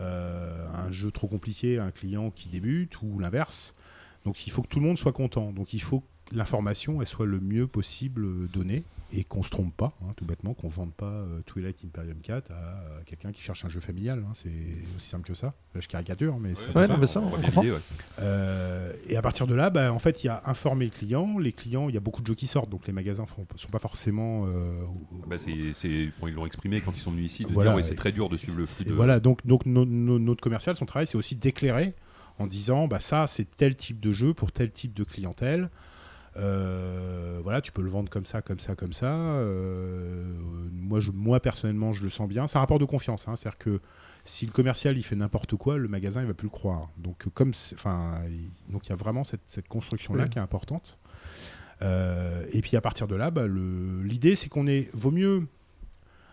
euh, 0.01 0.67
un 0.75 0.91
jeu 0.91 1.11
trop 1.11 1.27
compliqué 1.27 1.79
à 1.79 1.85
un 1.85 1.91
client 1.91 2.31
qui 2.31 2.49
débute 2.49 3.01
ou 3.03 3.19
l'inverse. 3.19 3.75
Donc 4.25 4.47
il 4.47 4.51
faut 4.51 4.63
que 4.63 4.69
tout 4.69 4.81
le 4.81 4.87
monde 4.87 4.99
soit 4.99 5.13
content. 5.13 5.53
Donc 5.53 5.73
il 5.73 5.81
faut 5.83 6.03
l'information 6.33 7.01
elle 7.01 7.07
soit 7.09 7.27
le 7.27 7.41
mieux 7.41 7.67
possible 7.67 8.49
donnée 8.49 8.83
et 9.13 9.25
qu'on 9.25 9.43
se 9.43 9.51
trompe 9.51 9.77
pas, 9.77 9.93
hein, 10.03 10.13
tout 10.15 10.25
bêtement, 10.25 10.55
qu'on 10.55 10.69
vende 10.69 10.93
pas 10.93 11.07
euh, 11.07 11.41
Twilight 11.45 11.77
Imperium 11.85 12.19
4 12.23 12.53
à, 12.53 12.55
euh, 12.55 13.01
quelqu'un 13.07 13.33
qui 13.33 13.43
cherche 13.43 13.65
un 13.65 13.69
jeu 13.69 13.81
familial. 13.81 14.21
hein. 14.25 14.33
c'est 14.35 14.49
aussi 14.97 15.09
simple 15.09 15.27
que 15.27 15.35
ça. 15.35 15.49
Là, 15.75 15.81
je 15.81 15.89
caricature, 15.89 16.39
mais 16.39 16.55
c'est 16.55 16.69
Ouais, 16.77 16.87
ça. 17.09 17.21
on 17.21 17.31
comprend. 17.31 17.63
ouais. 17.63 17.73
Euh, 18.21 18.93
et 19.09 19.17
à 19.17 19.23
partir 19.23 19.49
de 19.49 19.55
là, 19.55 19.69
bah, 19.71 19.93
en 19.93 19.99
fait, 19.99 20.23
il 20.23 20.29
y 20.29 20.31
a 20.31 20.41
informer 20.45 20.85
le 20.85 20.93
client. 20.93 21.39
Les 21.39 21.51
clients, 21.53 21.89
il 21.89 21.95
y 21.95 21.99
a 21.99 22.01
beaucoup 22.01 22.23
de 22.23 22.27
jeux 22.29 22.35
qui 22.37 22.47
sortent, 22.47 22.71
donc 22.71 22.87
les 22.87 22.93
magasins 22.93 23.25
ne 23.25 23.59
sont 23.59 23.69
pas 23.69 23.81
forcément. 23.81 24.47
euh, 24.47 24.83
Bah, 25.27 25.39
c'est, 25.39 25.73
c'est- 25.73 26.11
bon, 26.21 26.29
ils 26.29 26.35
l'ont 26.35 26.47
exprimé 26.47 26.81
quand 26.81 26.93
ils 26.97 27.01
sont 27.01 27.11
venus 27.11 27.33
ici. 27.33 27.45
De 27.45 27.53
Voilà, 27.53 27.71
dire, 27.71 27.77
ouais, 27.79 27.83
c'est 27.83 27.97
très 27.97 28.13
dur 28.13 28.29
de 28.29 28.37
suivre 28.37 28.59
le 28.59 28.67
flux. 28.67 28.85
De... 28.85 28.95
Voilà, 28.95 29.19
donc, 29.19 29.45
donc 29.45 29.67
no- 29.67 29.85
no- 29.85 30.21
notre 30.21 30.41
commercial, 30.41 30.77
son 30.77 30.87
travail, 30.87 31.09
c'est 31.09 31.19
aussi 31.19 31.35
d'éclairer 31.35 31.95
en 32.39 32.47
disant 32.47 32.87
bah, 32.87 33.01
ça, 33.01 33.27
c'est 33.27 33.45
tel 33.57 33.75
type 33.75 33.99
de 33.99 34.13
jeu 34.13 34.35
pour 34.35 34.53
tel 34.53 34.71
type 34.71 34.95
de 34.95 35.03
clientèle. 35.03 35.69
Euh, 36.37 37.41
voilà, 37.43 37.61
tu 37.61 37.73
peux 37.73 37.83
le 37.83 37.91
vendre 37.91 38.09
comme 38.11 38.27
ça, 38.27 38.41
comme 38.43 38.61
ça, 38.61 38.75
comme 38.77 38.93
ça. 38.93 39.15
Euh, 39.15 40.33
moi, 40.73 41.01
je, 41.01 41.11
moi, 41.11 41.41
personnellement, 41.41 41.93
je 41.93 42.03
le 42.05 42.11
sens 42.11 42.29
bien. 42.29 42.47
C'est 42.47 42.57
un 42.59 42.61
rapport 42.61 42.79
de 42.79 42.85
confiance. 42.85 43.27
hein. 43.29 43.37
C'est-à-dire 43.37 43.59
que 43.59 43.81
si 44.25 44.47
le 44.47 44.53
commercial 44.53 44.97
il 44.99 45.03
fait 45.03 45.17
n'importe 45.17 45.57
quoi, 45.57 45.77
le 45.79 45.89
magasin 45.89 46.21
il 46.21 46.27
va 46.27 46.35
plus 46.35 46.47
le 46.47 46.51
croire. 46.53 46.89
Donc, 46.99 47.27
euh, 47.27 47.31
comme, 47.35 47.53
enfin, 47.75 48.23
il- 48.29 48.73
donc 48.73 48.87
il 48.87 48.91
y 48.91 48.93
a 48.93 48.97
vraiment 48.97 49.25
cette, 49.25 49.41
cette 49.47 49.67
construction-là 49.69 50.25
Oui. 50.25 50.31
qui 50.31 50.39
est 50.39 50.43
importante. 50.43 50.99
Euh, 51.83 52.45
et 52.53 52.61
puis 52.61 52.77
à 52.77 52.81
partir 52.83 53.09
de 53.09 53.17
là, 53.17 53.31
bah, 53.31 53.47
l'idée 53.49 54.37
c'est 54.37 54.49
qu'on 54.51 54.67
est, 54.67 54.91
vaut 54.95 55.11
mieux 55.11 55.47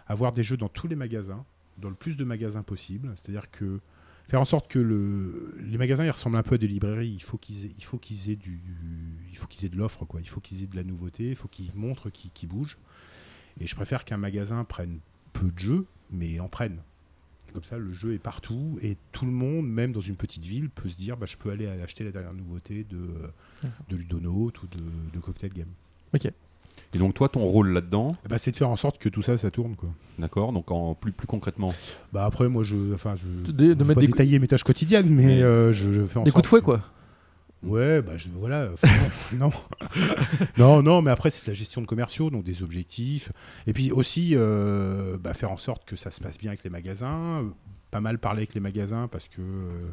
avoir 0.06 0.34
des 0.34 0.44
jeux 0.44 0.58
dans 0.58 0.68
tous 0.68 0.88
les 0.88 0.96
magasins, 0.98 1.46
dans 1.78 1.90
le 1.90 1.96
plus 1.96 2.18
de 2.18 2.24
magasins 2.26 2.64
possible. 2.64 3.14
C'est-à-dire 3.16 3.50
que 3.52 3.80
faire 4.28 4.42
en 4.42 4.46
sorte 4.46 4.70
que 4.70 4.80
le, 4.80 5.56
les 5.60 5.78
magasins 5.78 6.06
ils 6.06 6.12
ressemblent 6.12 6.38
un 6.38 6.44
peu 6.44 6.56
à 6.56 6.58
des 6.58 6.68
librairies. 6.68 7.13
Il 7.13 7.24
faut 7.24 7.38
qu'ils 7.38 7.66
aient, 7.66 7.72
il 7.78 7.84
faut 7.84 7.98
qu'ils 7.98 8.30
aient 8.30 8.36
du, 8.36 8.60
il 9.32 9.38
faut 9.38 9.48
qu'ils 9.48 9.66
aient 9.66 9.70
de 9.70 9.78
l'offre 9.78 10.06
quoi. 10.06 10.20
Il 10.22 10.28
faut 10.28 10.42
qu'ils 10.42 10.63
aient 10.63 10.68
de 10.68 10.76
la 10.76 10.84
nouveauté. 10.84 11.30
Il 11.30 11.36
faut 11.36 11.48
qu'ils 11.48 11.72
montrent 11.76 12.10
qu'ils 12.10 12.50
bougent. 12.50 12.78
Et 13.60 13.68
je 13.68 13.76
préfère 13.76 14.06
qu'un 14.06 14.18
magasin 14.18 14.63
prenne 14.63 15.00
peu 15.34 15.48
de 15.48 15.60
jeux, 15.60 15.86
mais 16.12 16.40
en 16.40 16.48
prenne. 16.48 16.78
Comme 17.54 17.63
ça, 17.63 17.78
le 17.78 17.94
jeu 17.94 18.13
est 18.13 18.20
partout 18.20 18.78
et 18.82 18.98
tout 19.13 19.26
le 19.26 19.32
monde, 19.32 19.68
même 19.68 19.92
dans 19.94 20.02
une 20.02 20.18
petite 20.18 20.44
ville, 20.44 20.70
peut 20.70 20.90
se 20.90 20.98
dire 20.98 21.18
bah, 21.18 21.26
je 21.26 21.38
peux 21.38 21.50
aller 21.50 21.66
acheter 21.68 22.04
la 22.04 22.12
dernière 22.12 22.34
nouveauté 22.34 22.84
de, 22.84 23.32
de 23.90 23.96
Ludonote 23.96 24.62
ou 24.62 24.68
de, 24.68 24.84
de 25.13 25.20
Cocktail 25.20 25.54
Game. 25.54 25.70
Et 26.94 26.98
donc, 27.00 27.13
toi, 27.13 27.28
ton 27.30 27.42
rôle 27.44 27.74
là-dedans, 27.74 28.16
ben, 28.30 28.38
c'est 28.38 28.52
de 28.52 28.56
faire 28.58 28.70
en 28.70 28.76
sorte 28.78 28.98
que 28.98 29.10
tout 29.10 29.22
ça, 29.22 29.38
ça 29.38 29.52
tourne. 29.52 29.76
Quoi. 29.76 29.90
d'accord 30.20 30.54
Donc, 30.54 30.72
en 30.72 30.96
plus, 30.96 31.12
plus 31.12 31.28
concrètement, 31.28 31.74
Bah 32.13 32.26
après, 32.26 32.48
moi, 32.50 32.63
je, 32.63 32.94
enfin, 32.94 33.16
je, 33.16 33.52
De- 33.52 33.52
de 33.52 33.63
je 33.63 33.74
vais 33.74 33.76
mettre 33.84 33.94
pas 33.96 34.02
des 34.02 34.08
détailler 34.08 34.40
mes 34.40 34.48
tâches 34.48 34.63
quotidiennes, 34.63 35.10
mais 35.10 35.26
Mais- 35.26 35.42
euh, 35.44 35.74
je, 35.74 35.92
je 35.92 36.06
fais 36.06 36.18
en 36.20 36.24
Des 36.24 36.32
sorte 36.32 36.36
coups 36.36 36.44
de 36.44 36.48
fouet, 36.48 36.60
que- 36.62 36.66
quoi. 36.66 36.82
Ouais, 37.63 38.02
bah 38.04 38.13
je, 38.18 38.30
voilà. 38.34 38.70
faut- 38.78 38.88
non, 39.36 39.52
non, 40.58 40.84
non, 40.84 41.02
mais 41.02 41.10
après 41.12 41.32
c'est 41.32 41.44
de 41.44 41.48
la 41.50 41.56
gestion 41.56 41.82
de 41.82 41.88
commerciaux, 41.88 42.30
donc 42.30 42.44
des 42.44 42.62
objectifs, 42.63 43.32
et 43.66 43.74
puis 43.74 43.92
aussi 43.92 44.34
euh, 44.36 45.18
bah, 45.18 45.34
faire 45.34 45.52
en 45.52 45.58
sorte 45.58 45.84
que 45.86 45.96
ça 45.96 46.12
se 46.12 46.20
passe 46.22 46.38
bien 46.38 46.52
avec 46.52 46.63
les 46.63 46.70
magasins, 46.70 47.42
euh, 47.42 47.50
pas 47.90 48.00
mal 48.00 48.20
parler 48.20 48.42
avec 48.42 48.54
les 48.54 48.60
magasins 48.62 49.08
parce 49.08 49.28
que 49.28 49.42
euh, 49.42 49.44
euh, 49.44 49.92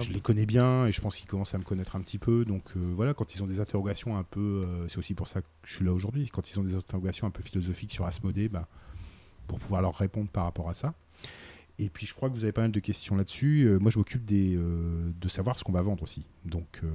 je 0.00 0.12
les 0.12 0.20
connais 0.20 0.46
bien 0.46 0.86
et 0.86 0.92
je 0.92 1.00
pense 1.00 1.16
qu'ils 1.16 1.28
commencent 1.28 1.54
à 1.54 1.58
me 1.58 1.64
connaître 1.64 1.96
un 1.96 2.00
petit 2.00 2.18
peu, 2.18 2.44
donc 2.44 2.64
euh, 2.76 2.92
voilà, 2.94 3.14
quand 3.14 3.34
ils 3.34 3.42
ont 3.42 3.46
des 3.46 3.60
interrogations 3.60 4.16
un 4.16 4.22
peu, 4.22 4.64
euh, 4.66 4.88
c'est 4.88 4.98
aussi 4.98 5.14
pour 5.14 5.28
ça 5.28 5.42
que 5.42 5.46
je 5.64 5.76
suis 5.76 5.84
là 5.84 5.92
aujourd'hui, 5.92 6.28
quand 6.28 6.50
ils 6.50 6.58
ont 6.60 6.64
des 6.64 6.74
interrogations 6.74 7.26
un 7.26 7.30
peu 7.30 7.42
philosophiques 7.42 7.92
sur 7.92 8.04
Asmodée, 8.06 8.48
bah, 8.48 8.68
pour 9.46 9.58
pouvoir 9.58 9.82
leur 9.82 9.94
répondre 9.94 10.28
par 10.28 10.44
rapport 10.44 10.68
à 10.68 10.74
ça. 10.74 10.94
Et 11.78 11.90
puis 11.90 12.06
je 12.06 12.14
crois 12.14 12.30
que 12.30 12.34
vous 12.34 12.42
avez 12.42 12.52
pas 12.52 12.62
mal 12.62 12.72
de 12.72 12.80
questions 12.80 13.16
là-dessus. 13.16 13.64
Euh, 13.66 13.78
moi, 13.78 13.90
je 13.90 13.98
m'occupe 13.98 14.24
des, 14.24 14.56
euh, 14.56 15.10
de 15.20 15.28
savoir 15.28 15.58
ce 15.58 15.64
qu'on 15.64 15.72
va 15.72 15.82
vendre 15.82 16.02
aussi. 16.02 16.22
Donc, 16.46 16.80
euh, 16.84 16.88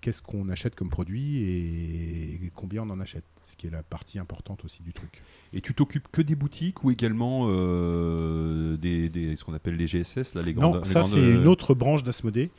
qu'est-ce 0.00 0.20
qu'on 0.20 0.48
achète 0.48 0.74
comme 0.74 0.90
produit 0.90 1.42
et 1.44 2.50
combien 2.56 2.82
on 2.82 2.90
en 2.90 2.98
achète, 2.98 3.22
ce 3.44 3.54
qui 3.56 3.68
est 3.68 3.70
la 3.70 3.84
partie 3.84 4.18
importante 4.18 4.64
aussi 4.64 4.82
du 4.82 4.92
truc. 4.92 5.22
et 5.52 5.60
tu 5.60 5.74
t'occupes 5.74 6.08
que 6.10 6.22
des 6.22 6.34
boutiques 6.34 6.82
ou 6.82 6.90
également 6.90 7.46
des, 8.76 9.08
des- 9.08 9.36
ce 9.36 9.44
qu'on 9.44 9.54
appelle 9.54 9.76
les 9.76 9.86
GSS, 9.86 10.34
là, 10.34 10.42
les 10.42 10.54
grandes. 10.54 10.76
non, 10.78 10.84
ça 10.84 11.04
c'est 11.04 11.20
une 11.20 11.46
autre 11.46 11.74
branche 11.74 12.02
d'Asmodée 12.02 12.50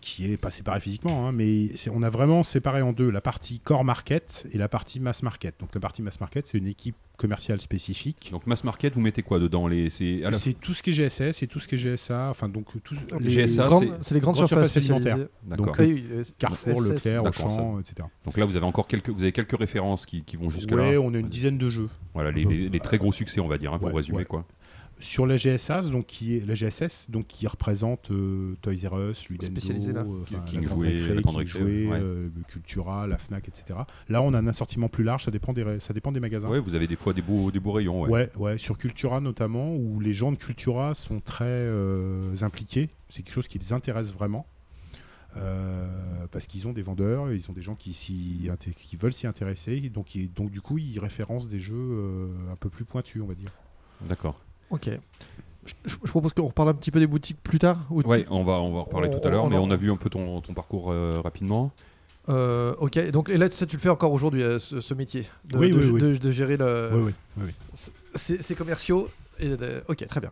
qui 0.00 0.30
est 0.32 0.36
pas 0.36 0.50
séparée 0.50 0.80
physiquement, 0.80 1.26
hein, 1.28 1.32
mais 1.32 1.68
c'est- 1.76 1.90
on 1.90 2.02
a 2.02 2.08
vraiment 2.10 2.42
séparé 2.42 2.82
en 2.82 2.92
deux 2.92 3.10
la 3.10 3.20
partie 3.20 3.60
core 3.60 3.84
market 3.84 4.46
et 4.52 4.58
la 4.58 4.68
partie 4.68 5.00
mass 5.00 5.22
market. 5.22 5.54
Donc 5.60 5.74
la 5.74 5.80
partie 5.80 6.02
mass 6.02 6.20
market, 6.20 6.46
c'est 6.46 6.58
une 6.58 6.66
équipe 6.66 6.96
commerciale 7.16 7.60
spécifique. 7.60 8.30
Donc, 8.32 8.46
mass 8.46 8.64
market, 8.64 8.94
vous 8.94 9.02
mettez 9.02 9.22
quoi 9.22 9.38
dedans 9.38 9.68
les, 9.68 9.90
c'est 9.90 10.20
la- 10.22 10.32
C'est 10.32 10.54
tout 10.54 10.72
ce 10.72 10.82
qui 10.82 10.90
est 10.90 10.92
GSS 10.94 11.42
et 11.42 11.46
tout 11.46 11.60
ce 11.60 11.68
qui 11.68 11.74
est 11.74 11.78
GSA, 11.78 12.28
enfin 12.30 12.48
donc 12.48 12.66
tout 12.82 12.94
Les 13.18 13.24
les 13.28 13.30
GSA, 13.30 13.66
Grandes- 13.66 13.84
c'est- 13.84 13.90
C'est 14.08 14.14
les 14.14 14.20
grandes 14.22 14.36
surfaces 14.36 14.72
surfaces 14.72 14.90
alimentaires. 14.90 15.18
donc, 15.44 15.76
Oui, 15.78 15.92
oui, 15.92 16.04
euh, 16.12 16.24
Carrefour, 16.38 16.82
SS, 16.82 16.88
Leclerc, 16.94 17.24
Auchan, 17.24 17.78
etc. 17.78 18.08
Donc 18.24 18.38
là, 18.38 18.46
vous 18.46 18.56
avez 18.56 18.64
encore 18.64 18.86
quelques, 18.86 19.10
vous 19.10 19.22
avez 19.22 19.32
quelques 19.32 19.58
références 19.58 20.06
qui, 20.06 20.22
qui 20.24 20.36
vont 20.36 20.48
jusque 20.48 20.70
Ouais, 20.72 20.92
là. 20.92 20.98
on 21.00 21.12
a 21.12 21.18
une 21.18 21.28
dizaine 21.28 21.58
de 21.58 21.68
jeux. 21.68 21.90
Voilà, 22.14 22.30
les, 22.30 22.44
les- 22.46 22.70
les 22.70 22.80
très 22.80 22.96
gros 22.96 23.12
succès, 23.12 23.38
on 23.40 23.48
va 23.48 23.58
dire, 23.58 23.74
hein, 23.74 23.78
pour 23.78 23.88
Ouais, 23.88 23.96
résumer 23.96 24.18
ouais. 24.18 24.24
quoi. 24.24 24.46
Sur 25.00 25.26
la 25.26 25.36
GSS, 25.36 25.90
donc 25.90 26.06
qui 26.06 26.36
est 26.36 26.46
la 26.46 26.54
GSS, 26.54 27.10
donc 27.10 27.26
qui 27.26 27.46
représente 27.46 28.10
euh, 28.10 28.54
Toys 28.60 28.88
R 28.88 28.98
Us, 29.10 29.28
Ludendo, 29.28 29.52
Spécialisé 29.52 29.92
là. 29.92 30.04
euh, 30.04 30.38
King 30.46 30.66
Jouet, 30.66 31.86
ouais. 31.86 31.98
euh, 32.00 32.28
Cultura, 32.48 33.06
la 33.06 33.18
Fnac, 33.18 33.48
etc. 33.48 33.80
Là, 34.08 34.22
on 34.22 34.34
a 34.34 34.38
un 34.38 34.46
assortiment 34.46 34.88
plus 34.88 35.04
large. 35.04 35.24
Ça 35.24 35.30
dépend 35.30 35.52
des, 35.52 35.80
ça 35.80 35.92
dépend 35.94 36.12
des 36.12 36.20
magasins. 36.20 36.48
Ouais, 36.48 36.60
vous 36.60 36.74
avez 36.74 36.86
des 36.86 36.96
fois 36.96 37.12
des 37.12 37.22
beaux, 37.22 37.50
des 37.50 37.60
beaux 37.60 37.72
rayons. 37.72 38.02
Ouais. 38.02 38.10
Ouais, 38.10 38.30
ouais, 38.36 38.58
sur 38.58 38.78
Cultura 38.78 39.20
notamment, 39.20 39.74
où 39.74 40.00
les 40.00 40.12
gens 40.12 40.32
de 40.32 40.36
Cultura 40.36 40.94
sont 40.94 41.20
très 41.20 41.44
euh, 41.46 42.34
impliqués. 42.42 42.90
C'est 43.08 43.22
quelque 43.22 43.34
chose 43.34 43.48
qui 43.48 43.58
les 43.58 43.72
intéresse 43.72 44.12
vraiment. 44.12 44.46
Euh, 45.36 45.86
parce 46.32 46.46
qu'ils 46.46 46.66
ont 46.66 46.72
des 46.72 46.82
vendeurs, 46.82 47.32
ils 47.32 47.48
ont 47.48 47.52
des 47.52 47.62
gens 47.62 47.74
qui, 47.76 47.92
qui 47.92 48.96
veulent 48.96 49.12
s'y 49.12 49.26
intéresser. 49.26 49.80
Donc, 49.88 50.16
donc, 50.34 50.50
du 50.50 50.60
coup, 50.60 50.78
ils 50.78 50.98
référencent 50.98 51.48
des 51.48 51.60
jeux 51.60 51.74
euh, 51.76 52.28
un 52.52 52.56
peu 52.56 52.68
plus 52.68 52.84
pointus, 52.84 53.22
on 53.22 53.26
va 53.26 53.34
dire. 53.34 53.52
D'accord. 54.08 54.40
Ok. 54.70 54.90
Je, 55.84 55.94
propose 55.96 56.32
qu'on 56.32 56.46
reparle 56.46 56.70
un 56.70 56.74
petit 56.74 56.90
peu 56.90 56.98
des 57.00 57.06
boutiques 57.06 57.36
plus 57.42 57.58
tard. 57.58 57.78
ou- 57.90 58.00
Ouais, 58.02 58.24
on 58.30 58.42
va, 58.44 58.54
on 58.54 58.72
va 58.72 58.80
en 58.80 58.84
reparler 58.84 59.08
On- 59.12 59.18
tout 59.18 59.26
à 59.28 59.30
l'heure, 59.30 59.48
mais 59.48 59.56
en- 59.56 59.64
on 59.64 59.70
a 59.70 59.76
vu 59.76 59.90
un 59.90 59.96
peu 59.96 60.08
ton, 60.10 60.40
ton 60.40 60.54
parcours 60.54 60.90
euh, 60.90 61.20
rapidement. 61.22 61.70
Euh, 62.28 62.74
ok, 62.78 63.10
donc 63.10 63.28
et 63.28 63.36
là, 63.36 63.50
ça, 63.50 63.66
tu 63.66 63.76
le 63.76 63.80
fais 63.80 63.88
encore 63.88 64.12
aujourd'hui, 64.12 64.42
euh, 64.42 64.58
ce, 64.58 64.80
ce 64.80 64.94
métier 64.94 65.26
de, 65.48 65.58
Oui, 65.58 65.70
de- 65.70 65.76
oui, 65.78 65.88
oui. 65.90 66.00
de- 66.00 66.16
de 66.16 66.30
gérer 66.32 66.56
le, 66.56 66.90
Oui, 66.92 67.02
oui, 67.06 67.12
oui, 67.38 67.52
oui. 67.74 67.78
ces, 68.14 68.54
commerciaux. 68.54 69.08
Et 69.42 69.50
ok, 69.88 70.06
très 70.06 70.20
bien. 70.20 70.30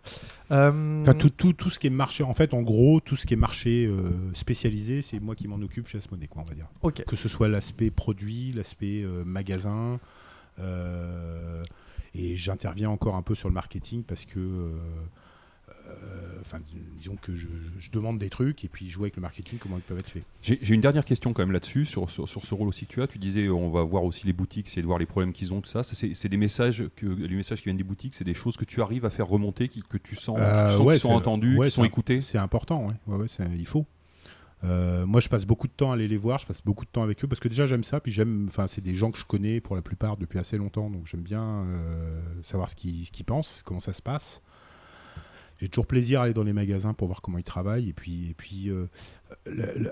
Euh, 0.52 1.02
Enfin, 1.02 1.14
tout, 1.14 1.30
tout, 1.30 1.54
tout 1.54 1.70
ce 1.70 1.78
qui 1.78 1.86
est 1.86 1.90
marché, 1.90 2.22
en 2.24 2.34
fait, 2.34 2.52
en 2.52 2.60
gros, 2.60 3.00
tout 3.00 3.16
ce 3.16 3.26
qui 3.26 3.32
est 3.34 3.38
marché 3.38 3.86
euh, 3.86 4.10
spécialisé, 4.34 5.00
c'est 5.00 5.18
moi 5.18 5.34
qui 5.34 5.48
m'en 5.48 5.56
occupe 5.56 5.88
chez 5.88 5.96
Asmodée, 5.96 6.26
quoi, 6.28 6.42
on 6.42 6.48
va 6.48 6.54
dire. 6.54 6.66
ok. 6.82 7.04
Que 7.06 7.16
ce 7.16 7.28
soit 7.28 7.48
l'aspect 7.48 7.90
produit, 7.90 8.52
l'aspect 8.52 9.02
euh, 9.02 9.24
magasin, 9.24 9.98
euh, 10.60 11.62
et 12.18 12.36
j'interviens 12.36 12.90
encore 12.90 13.14
un 13.14 13.22
peu 13.22 13.34
sur 13.34 13.48
le 13.48 13.54
marketing 13.54 14.02
parce 14.02 14.24
que, 14.24 14.38
euh, 14.38 14.72
euh, 15.88 16.38
enfin, 16.40 16.58
disons 16.96 17.16
que 17.20 17.34
je, 17.34 17.46
je 17.78 17.90
demande 17.90 18.18
des 18.18 18.28
trucs 18.28 18.64
et 18.64 18.68
puis 18.68 18.90
je 18.90 18.96
vois 18.96 19.04
avec 19.06 19.16
le 19.16 19.22
marketing 19.22 19.58
comment 19.58 19.76
ils 19.76 19.82
peuvent 19.82 19.98
être 19.98 20.10
faits. 20.10 20.22
J'ai 20.42 20.74
une 20.74 20.80
dernière 20.80 21.04
question 21.04 21.32
quand 21.32 21.42
même 21.42 21.52
là-dessus, 21.52 21.84
sur, 21.84 22.10
sur, 22.10 22.28
sur 22.28 22.44
ce 22.44 22.54
rôle 22.54 22.68
aussi 22.68 22.86
que 22.86 22.92
tu 22.92 23.02
as. 23.02 23.06
Tu 23.06 23.18
disais, 23.18 23.48
on 23.48 23.70
va 23.70 23.82
voir 23.82 24.04
aussi 24.04 24.26
les 24.26 24.32
boutiques, 24.32 24.68
c'est 24.68 24.80
de 24.82 24.86
voir 24.86 24.98
les 24.98 25.06
problèmes 25.06 25.32
qu'ils 25.32 25.52
ont, 25.52 25.60
tout 25.60 25.68
ça. 25.70 25.82
Ça, 25.82 25.94
c'est 25.94 26.28
des 26.28 26.36
messages, 26.36 26.84
que, 26.96 27.06
les 27.06 27.34
messages 27.36 27.58
qui 27.58 27.64
viennent 27.64 27.76
des 27.76 27.84
boutiques, 27.84 28.14
c'est 28.14 28.24
des 28.24 28.34
choses 28.34 28.56
que 28.56 28.64
tu 28.64 28.82
arrives 28.82 29.04
à 29.04 29.10
faire 29.10 29.26
remonter, 29.28 29.68
qui- 29.68 29.82
que 29.82 29.98
tu 29.98 30.14
sens, 30.16 30.38
Euh, 30.40 30.68
tu 30.68 30.74
sens 30.76 30.86
ouais, 30.86 30.94
qui 30.94 31.00
sont 31.00 31.08
ouais, 31.58 31.68
qui 31.68 31.74
sont 31.74 31.84
écoutés. 31.84 32.20
C'est 32.20 32.38
important, 32.38 32.86
ouais. 32.86 32.94
Ouais, 33.18 33.26
il 33.56 33.66
faut. 33.66 33.86
Euh, 34.64 35.06
moi, 35.06 35.20
je 35.20 35.28
passe 35.28 35.46
beaucoup 35.46 35.68
de 35.68 35.72
temps 35.72 35.90
à 35.90 35.94
aller 35.94 36.08
les 36.08 36.16
voir, 36.16 36.38
je 36.38 36.46
passe 36.46 36.62
beaucoup 36.62 36.84
de 36.84 36.90
temps 36.90 37.02
avec 37.02 37.22
eux 37.24 37.28
parce 37.28 37.40
que 37.40 37.48
déjà 37.48 37.66
j'aime 37.66 37.84
ça, 37.84 38.00
puis 38.00 38.12
j'aime, 38.12 38.46
enfin, 38.48 38.66
c'est 38.66 38.80
des 38.80 38.94
gens 38.94 39.10
que 39.10 39.18
je 39.18 39.24
connais 39.24 39.60
pour 39.60 39.76
la 39.76 39.82
plupart 39.82 40.16
depuis 40.16 40.38
assez 40.38 40.58
longtemps, 40.58 40.90
donc 40.90 41.06
j'aime 41.06 41.22
bien 41.22 41.64
euh, 41.64 42.20
savoir 42.42 42.68
ce 42.68 42.74
qu'ils, 42.74 43.24
pensent, 43.24 43.62
comment 43.64 43.80
ça 43.80 43.92
se 43.92 44.02
passe. 44.02 44.40
J'ai 45.60 45.68
toujours 45.68 45.88
plaisir 45.88 46.20
à 46.20 46.24
aller 46.24 46.34
dans 46.34 46.44
les 46.44 46.52
magasins 46.52 46.94
pour 46.94 47.08
voir 47.08 47.20
comment 47.20 47.38
ils 47.38 47.44
travaillent, 47.44 47.88
et 47.88 47.92
puis, 47.92 48.30
et 48.30 48.34
puis 48.34 48.70
euh, 48.70 48.86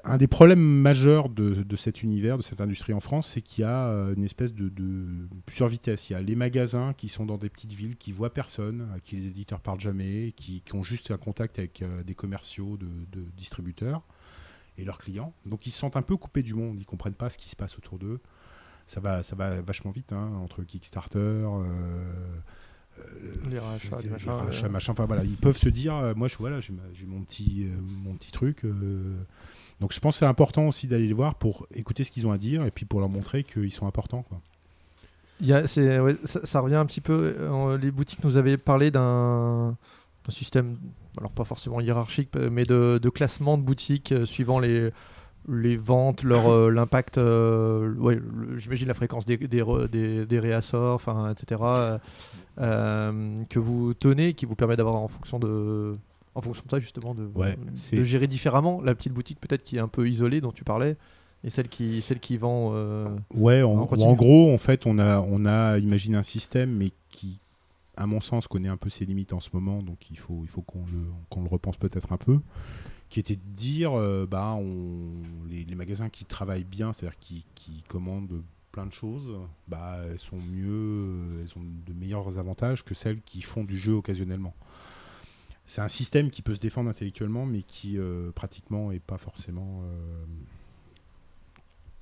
un 0.04 0.16
des 0.16 0.28
problèmes 0.28 0.60
majeurs 0.60 1.28
de, 1.28 1.76
cet 1.76 2.02
univers, 2.02 2.36
de 2.36 2.42
cette 2.42 2.60
industrie 2.60 2.92
en 2.92 3.00
France, 3.00 3.28
c'est 3.34 3.42
qu'il 3.42 3.62
y 3.62 3.64
a 3.64 3.88
une 4.16 4.24
espèce 4.24 4.52
de, 4.52 4.68
de 4.68 5.28
plusieurs 5.44 5.68
vitesses. 5.68 6.10
Il 6.10 6.14
y 6.14 6.16
a 6.16 6.22
les 6.22 6.36
magasins 6.36 6.92
qui 6.92 7.08
sont 7.08 7.26
dans 7.26 7.36
des 7.36 7.50
petites 7.50 7.72
villes, 7.72 7.96
qui 7.96 8.12
voient 8.12 8.32
personne, 8.32 8.88
à 8.94 9.00
qui 9.00 9.16
les 9.16 9.26
éditeurs 9.26 9.60
parlent 9.60 9.80
jamais, 9.80 10.32
qui, 10.36 10.62
ont 10.72 10.84
juste 10.84 11.10
un 11.10 11.18
contact 11.18 11.58
avec 11.58 11.82
des 12.04 12.14
commerciaux, 12.14 12.76
de 12.76 13.22
distributeurs 13.36 14.02
et 14.78 14.84
leurs 14.84 14.98
clients. 14.98 15.32
Donc 15.46 15.66
ils 15.66 15.70
se 15.70 15.78
sentent 15.78 15.96
un 15.96 16.02
peu 16.02 16.16
coupés 16.16 16.42
du 16.42 16.54
monde, 16.54 16.78
ils 16.80 16.86
comprennent 16.86 17.14
pas 17.14 17.30
ce 17.30 17.38
qui 17.38 17.48
se 17.48 17.56
passe 17.56 17.76
autour 17.78 17.98
d'eux. 17.98 18.20
Ça 18.86 19.00
va, 19.00 19.22
ça 19.22 19.34
va 19.34 19.60
vachement 19.62 19.90
vite 19.90 20.12
hein, 20.12 20.30
entre 20.42 20.62
Kickstarter, 20.62 21.18
euh, 21.18 21.64
euh, 22.98 23.02
Les 23.50 23.58
rachats, 23.58 23.96
les 23.98 24.04
les 24.04 24.10
machins, 24.10 24.30
rachats, 24.30 24.66
euh. 24.66 24.68
machin. 24.70 24.92
Enfin 24.92 25.06
voilà, 25.06 25.24
ils 25.24 25.36
peuvent 25.36 25.56
se 25.58 25.68
dire, 25.68 25.94
euh, 25.96 26.14
moi 26.14 26.28
je 26.28 26.36
voilà, 26.38 26.60
j'ai 26.60 26.72
mon 27.06 27.20
petit, 27.22 27.66
euh, 27.66 27.80
mon 27.80 28.14
petit 28.14 28.30
truc. 28.32 28.64
euh, 28.64 29.14
donc 29.80 29.92
je 29.92 30.00
pense 30.00 30.14
que 30.14 30.18
c'est 30.20 30.24
important 30.26 30.66
aussi 30.68 30.86
d'aller 30.86 31.06
les 31.06 31.12
voir 31.12 31.34
pour 31.34 31.66
écouter 31.74 32.04
ce 32.04 32.10
qu'ils 32.10 32.26
ont 32.26 32.32
à 32.32 32.38
dire 32.38 32.64
et 32.64 32.70
puis 32.70 32.84
pour 32.86 33.00
leur 33.00 33.08
montrer 33.08 33.44
qu'ils 33.44 33.72
sont 33.72 33.86
importants. 33.86 34.22
Quoi. 34.22 34.40
Il 35.40 35.46
y 35.48 35.52
a- 35.52 35.66
c'est- 35.66 35.98
ouais, 36.00 36.16
ça, 36.24 36.46
ça 36.46 36.60
revient 36.60 36.76
un 36.76 36.86
petit 36.86 37.02
peu. 37.02 37.34
euh, 37.38 37.76
les 37.76 37.90
boutiques 37.90 38.24
nous 38.24 38.36
avaient 38.38 38.56
parlé 38.56 38.90
d'un 38.90 39.76
un 40.28 40.32
système, 40.32 40.76
alors 41.18 41.30
pas 41.30 41.44
forcément 41.44 41.80
hiérarchique, 41.80 42.30
mais 42.50 42.64
de, 42.64 42.98
de 43.02 43.08
classement 43.10 43.56
de 43.58 43.62
boutiques 43.62 44.12
euh, 44.12 44.24
suivant 44.26 44.58
les, 44.58 44.90
les 45.48 45.76
ventes, 45.76 46.22
leur 46.24 46.48
euh, 46.50 46.70
l'impact, 46.76 47.18
euh, 47.18 47.94
ouais, 47.96 48.18
j'imagine 48.56 48.88
la 48.88 48.94
fréquence 48.94 49.24
des, 49.24 49.36
des, 49.36 49.62
re- 49.62 49.88
des, 49.88 50.26
des 50.26 50.38
réassorts, 50.40 50.94
enfin, 50.94 51.30
etc. 51.30 51.60
euh, 51.64 51.98
euh, 52.60 53.42
que 53.48 53.58
vous 53.58 53.94
tenez, 53.94 54.34
qui 54.34 54.46
vous 54.46 54.54
permet 54.56 54.76
d'avoir 54.76 54.96
en 54.96 55.08
fonction 55.08 55.38
de, 55.38 55.94
en 56.34 56.40
fonction 56.40 56.62
de 56.66 56.70
ça 56.70 56.78
justement 56.80 57.14
de, 57.14 57.28
Ouais, 57.34 57.52
de 57.52 57.76
c'est- 57.76 58.04
gérer 58.04 58.26
différemment 58.26 58.80
la 58.82 58.94
petite 58.94 59.12
boutique 59.12 59.40
peut-être 59.40 59.62
qui 59.62 59.76
est 59.76 59.80
un 59.80 59.88
peu 59.88 60.08
isolée 60.08 60.40
dont 60.40 60.52
tu 60.52 60.64
parlais 60.64 60.96
et 61.44 61.50
celle 61.50 61.68
qui, 61.68 62.02
celle 62.02 62.18
qui 62.18 62.38
vend. 62.38 62.70
euh, 62.74 63.06
Ouais, 63.34 63.62
en, 63.62 63.72
en 63.82 64.14
gros, 64.14 64.52
en 64.52 64.58
fait, 64.58 64.86
on 64.86 64.98
a, 64.98 65.20
on 65.20 65.44
a 65.46 65.78
imaginé 65.78 66.16
un 66.16 66.22
système, 66.22 66.70
mais 66.72 66.90
à 67.96 68.06
mon 68.06 68.20
sens, 68.20 68.46
connaît 68.46 68.68
un 68.68 68.76
peu 68.76 68.90
ses 68.90 69.04
limites 69.06 69.32
en 69.32 69.40
ce 69.40 69.50
moment, 69.52 69.82
donc 69.82 70.10
il 70.10 70.18
faut, 70.18 70.44
qu'on 70.66 70.84
le, 70.86 71.48
repense 71.48 71.76
peut-être 71.76 72.12
un 72.12 72.18
peu, 72.18 72.40
qui 73.08 73.20
était 73.20 73.36
de 73.36 73.54
dire, 73.54 73.94
euh, 73.94 74.26
bah, 74.26 74.58
les, 75.48 75.74
magasins 75.74 76.08
qui 76.08 76.24
travaillent 76.24 76.64
bien, 76.64 76.92
c'est-à-dire 76.92 77.18
qui, 77.18 77.44
commandent 77.88 78.42
plein 78.72 78.86
de 78.86 78.92
choses, 78.92 79.34
bah, 79.68 79.98
elles 80.10 80.18
sont 80.18 80.36
mieux, 80.36 81.42
elles 81.42 81.58
ont 81.58 81.64
de 81.86 81.92
meilleurs 81.94 82.38
avantages 82.38 82.84
que 82.84 82.94
celles 82.94 83.22
qui 83.22 83.40
font 83.42 83.64
du 83.64 83.78
jeu 83.78 83.94
occasionnellement. 83.94 84.54
C'est 85.64 85.80
un 85.80 85.88
système 85.88 86.30
qui 86.30 86.42
peut 86.42 86.54
se 86.54 86.60
défendre 86.60 86.88
intellectuellement, 86.88 87.44
mais 87.44 87.62
qui 87.62 87.98
euh, 87.98 88.30
pratiquement 88.32 88.92
est 88.92 89.00
pas 89.00 89.18
forcément. 89.18 89.82
euh, 89.82 90.24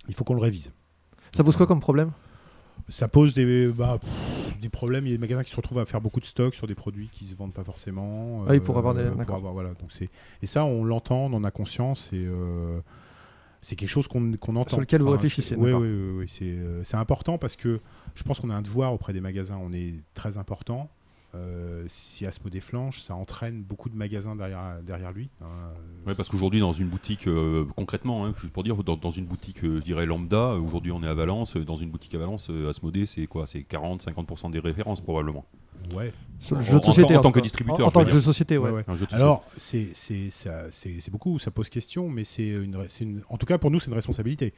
Il 0.08 0.14
faut 0.14 0.24
qu'on 0.24 0.34
le 0.34 0.40
révise. 0.40 0.72
Ça 1.32 1.42
pose 1.42 1.56
quoi 1.56 1.66
comme 1.66 1.80
problème? 1.80 2.12
Ça 2.88 3.08
pose 3.08 3.32
des, 3.34 3.68
bah, 3.68 3.98
pff, 4.00 4.60
des 4.60 4.68
problèmes. 4.68 5.06
Il 5.06 5.10
y 5.10 5.14
a 5.14 5.16
des 5.16 5.20
magasins 5.20 5.42
qui 5.42 5.50
se 5.50 5.56
retrouvent 5.56 5.78
à 5.78 5.86
faire 5.86 6.00
beaucoup 6.00 6.20
de 6.20 6.24
stock 6.26 6.54
sur 6.54 6.66
des 6.66 6.74
produits 6.74 7.08
qui 7.12 7.24
se 7.26 7.34
vendent 7.34 7.54
pas 7.54 7.64
forcément. 7.64 8.42
euh, 8.42 8.46
Ah 8.48 8.52
oui, 8.52 8.60
pour 8.60 8.76
avoir 8.78 8.94
des- 8.94 9.04
pour 9.04 9.16
d'accord. 9.16 9.36
avoir- 9.36 9.52
voilà, 9.54 9.70
donc 9.70 9.90
c'est 9.90 10.08
et 10.42 10.46
ça, 10.46 10.64
on 10.64 10.84
l'entend, 10.84 11.26
on 11.26 11.32
en 11.32 11.44
a 11.44 11.50
conscience 11.50 12.10
et 12.12 12.24
euh, 12.26 12.80
c'est 13.62 13.76
quelque 13.76 13.88
chose 13.88 14.06
qu'on 14.06 14.32
entend. 14.32 14.68
Sur 14.68 14.80
lequel 14.80 15.00
vous 15.00 15.08
Enfin, 15.08 15.16
réfléchissez, 15.16 15.56
Oui, 15.56 15.72
oui, 15.72 15.88
oui, 15.88 16.26
oui, 16.26 16.38
euh, 16.42 16.82
c'est 16.84 16.96
important 16.98 17.38
parce 17.38 17.56
que 17.56 17.80
je 18.14 18.22
pense 18.22 18.38
qu'on 18.40 18.50
a 18.50 18.54
un 18.54 18.62
devoir 18.62 18.92
auprès 18.92 19.14
des 19.14 19.22
magasins. 19.22 19.58
On 19.62 19.72
est 19.72 19.94
très 20.12 20.36
important. 20.36 20.90
Euh, 21.34 21.84
si 21.88 22.26
Asmodée 22.26 22.60
flanche, 22.60 23.00
ça 23.00 23.14
entraîne 23.16 23.62
beaucoup 23.62 23.88
de 23.88 23.96
magasins 23.96 24.36
derrière, 24.36 24.78
derrière 24.82 25.12
lui. 25.12 25.30
hein. 25.42 25.46
Ouais, 26.06 26.14
parce 26.14 26.28
qu'aujourd'hui, 26.28 26.60
dans 26.60 26.72
une 26.72 26.88
boutique, 26.88 27.26
euh, 27.26 27.64
concrètement, 27.76 28.24
hein, 28.24 28.34
juste 28.40 28.52
pour 28.52 28.62
dire, 28.62 28.76
dans, 28.84 28.96
dans 28.96 29.10
une 29.10 29.24
boutique, 29.24 29.64
euh, 29.64 29.80
je 29.80 29.84
dirais 29.84 30.06
lambda, 30.06 30.50
aujourd'hui 30.54 30.92
on 30.92 31.02
est 31.02 31.08
à 31.08 31.14
Valence, 31.14 31.56
dans 31.56 31.76
une 31.76 31.90
boutique 31.90 32.14
à 32.14 32.18
Valence, 32.18 32.48
euh, 32.50 32.68
Asmodée, 32.70 33.06
c'est 33.06 33.26
quoi? 33.26 33.46
C'est 33.46 33.60
40-50% 33.60 34.50
des 34.50 34.60
références 34.60 35.00
probablement. 35.00 35.44
Ouais. 35.94 36.12
Sur 36.38 36.56
le 36.56 36.62
En- 36.62 36.64
jeu 36.64 36.72
de 36.78 36.78
en 36.78 36.82
société 36.86 37.14
tant- 37.14 37.20
en 37.20 37.22
tant 37.22 37.30
tout 37.30 37.38
que 37.40 37.40
distributeur, 37.40 37.86
En, 37.88 37.90
tant 37.90 38.04
que 38.04 38.10
jeu 38.10 38.16
de 38.16 38.20
société, 38.22 38.56
ouais. 38.56 38.70
Ouais, 38.70 38.84
jeu 38.94 39.06
de 39.06 39.14
Alors, 39.14 39.44
c'est 39.56 39.88
c'est- 39.94 40.30
ça- 40.30 40.70
c'est- 40.70 41.00
c'est 41.00 41.10
beaucoup, 41.10 41.38
ça 41.38 41.50
pose 41.50 41.68
question, 41.68 42.08
mais 42.08 42.24
c'est 42.24 42.46
une, 42.48 42.76
re- 42.76 42.86
c'est 42.88 43.04
une- 43.04 43.22
en 43.28 43.36
tout 43.38 43.46
cas 43.46 43.58
pour 43.58 43.70
nous, 43.70 43.80
c'est 43.80 43.88
une 43.88 43.94
responsabilité. 43.94 44.54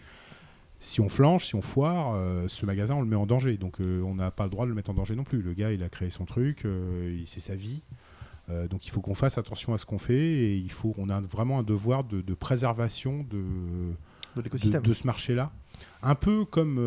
Si 0.78 1.00
on 1.00 1.08
flanche, 1.08 1.46
si 1.46 1.54
on 1.54 1.62
foire, 1.62 2.12
euh, 2.14 2.48
ce 2.48 2.66
magasin, 2.66 2.94
on 2.96 3.00
le 3.00 3.06
met 3.06 3.16
en 3.16 3.26
danger. 3.26 3.56
Donc, 3.56 3.80
euh, 3.80 4.02
on 4.02 4.14
n'a 4.14 4.30
pas 4.30 4.44
le 4.44 4.50
droit 4.50 4.64
de 4.66 4.68
le 4.70 4.74
mettre 4.74 4.90
en 4.90 4.94
danger 4.94 5.16
non 5.16 5.24
plus. 5.24 5.40
Le 5.42 5.52
gars, 5.54 5.72
il 5.72 5.82
a 5.82 5.88
créé 5.88 6.10
son 6.10 6.24
truc, 6.26 6.64
euh, 6.64 7.16
il- 7.20 7.26
c'est 7.26 7.40
sa 7.40 7.54
vie. 7.56 7.82
Euh, 8.50 8.68
donc, 8.68 8.86
il 8.86 8.90
faut 8.90 9.00
qu'on 9.00 9.14
fasse 9.14 9.38
attention 9.38 9.74
à 9.74 9.78
ce 9.78 9.86
qu'on 9.86 9.98
fait 9.98 10.14
et 10.14 10.56
il 10.56 10.70
faut, 10.70 10.94
on 10.98 11.08
a 11.08 11.20
vraiment 11.20 11.58
un 11.58 11.62
devoir 11.62 12.04
de, 12.04 12.20
de 12.20 12.34
préservation 12.34 13.24
de, 13.30 13.42
De 14.82 14.94
ce 14.94 15.06
marché-là. 15.06 15.50
Un 16.02 16.14
peu 16.14 16.44
comme, 16.44 16.78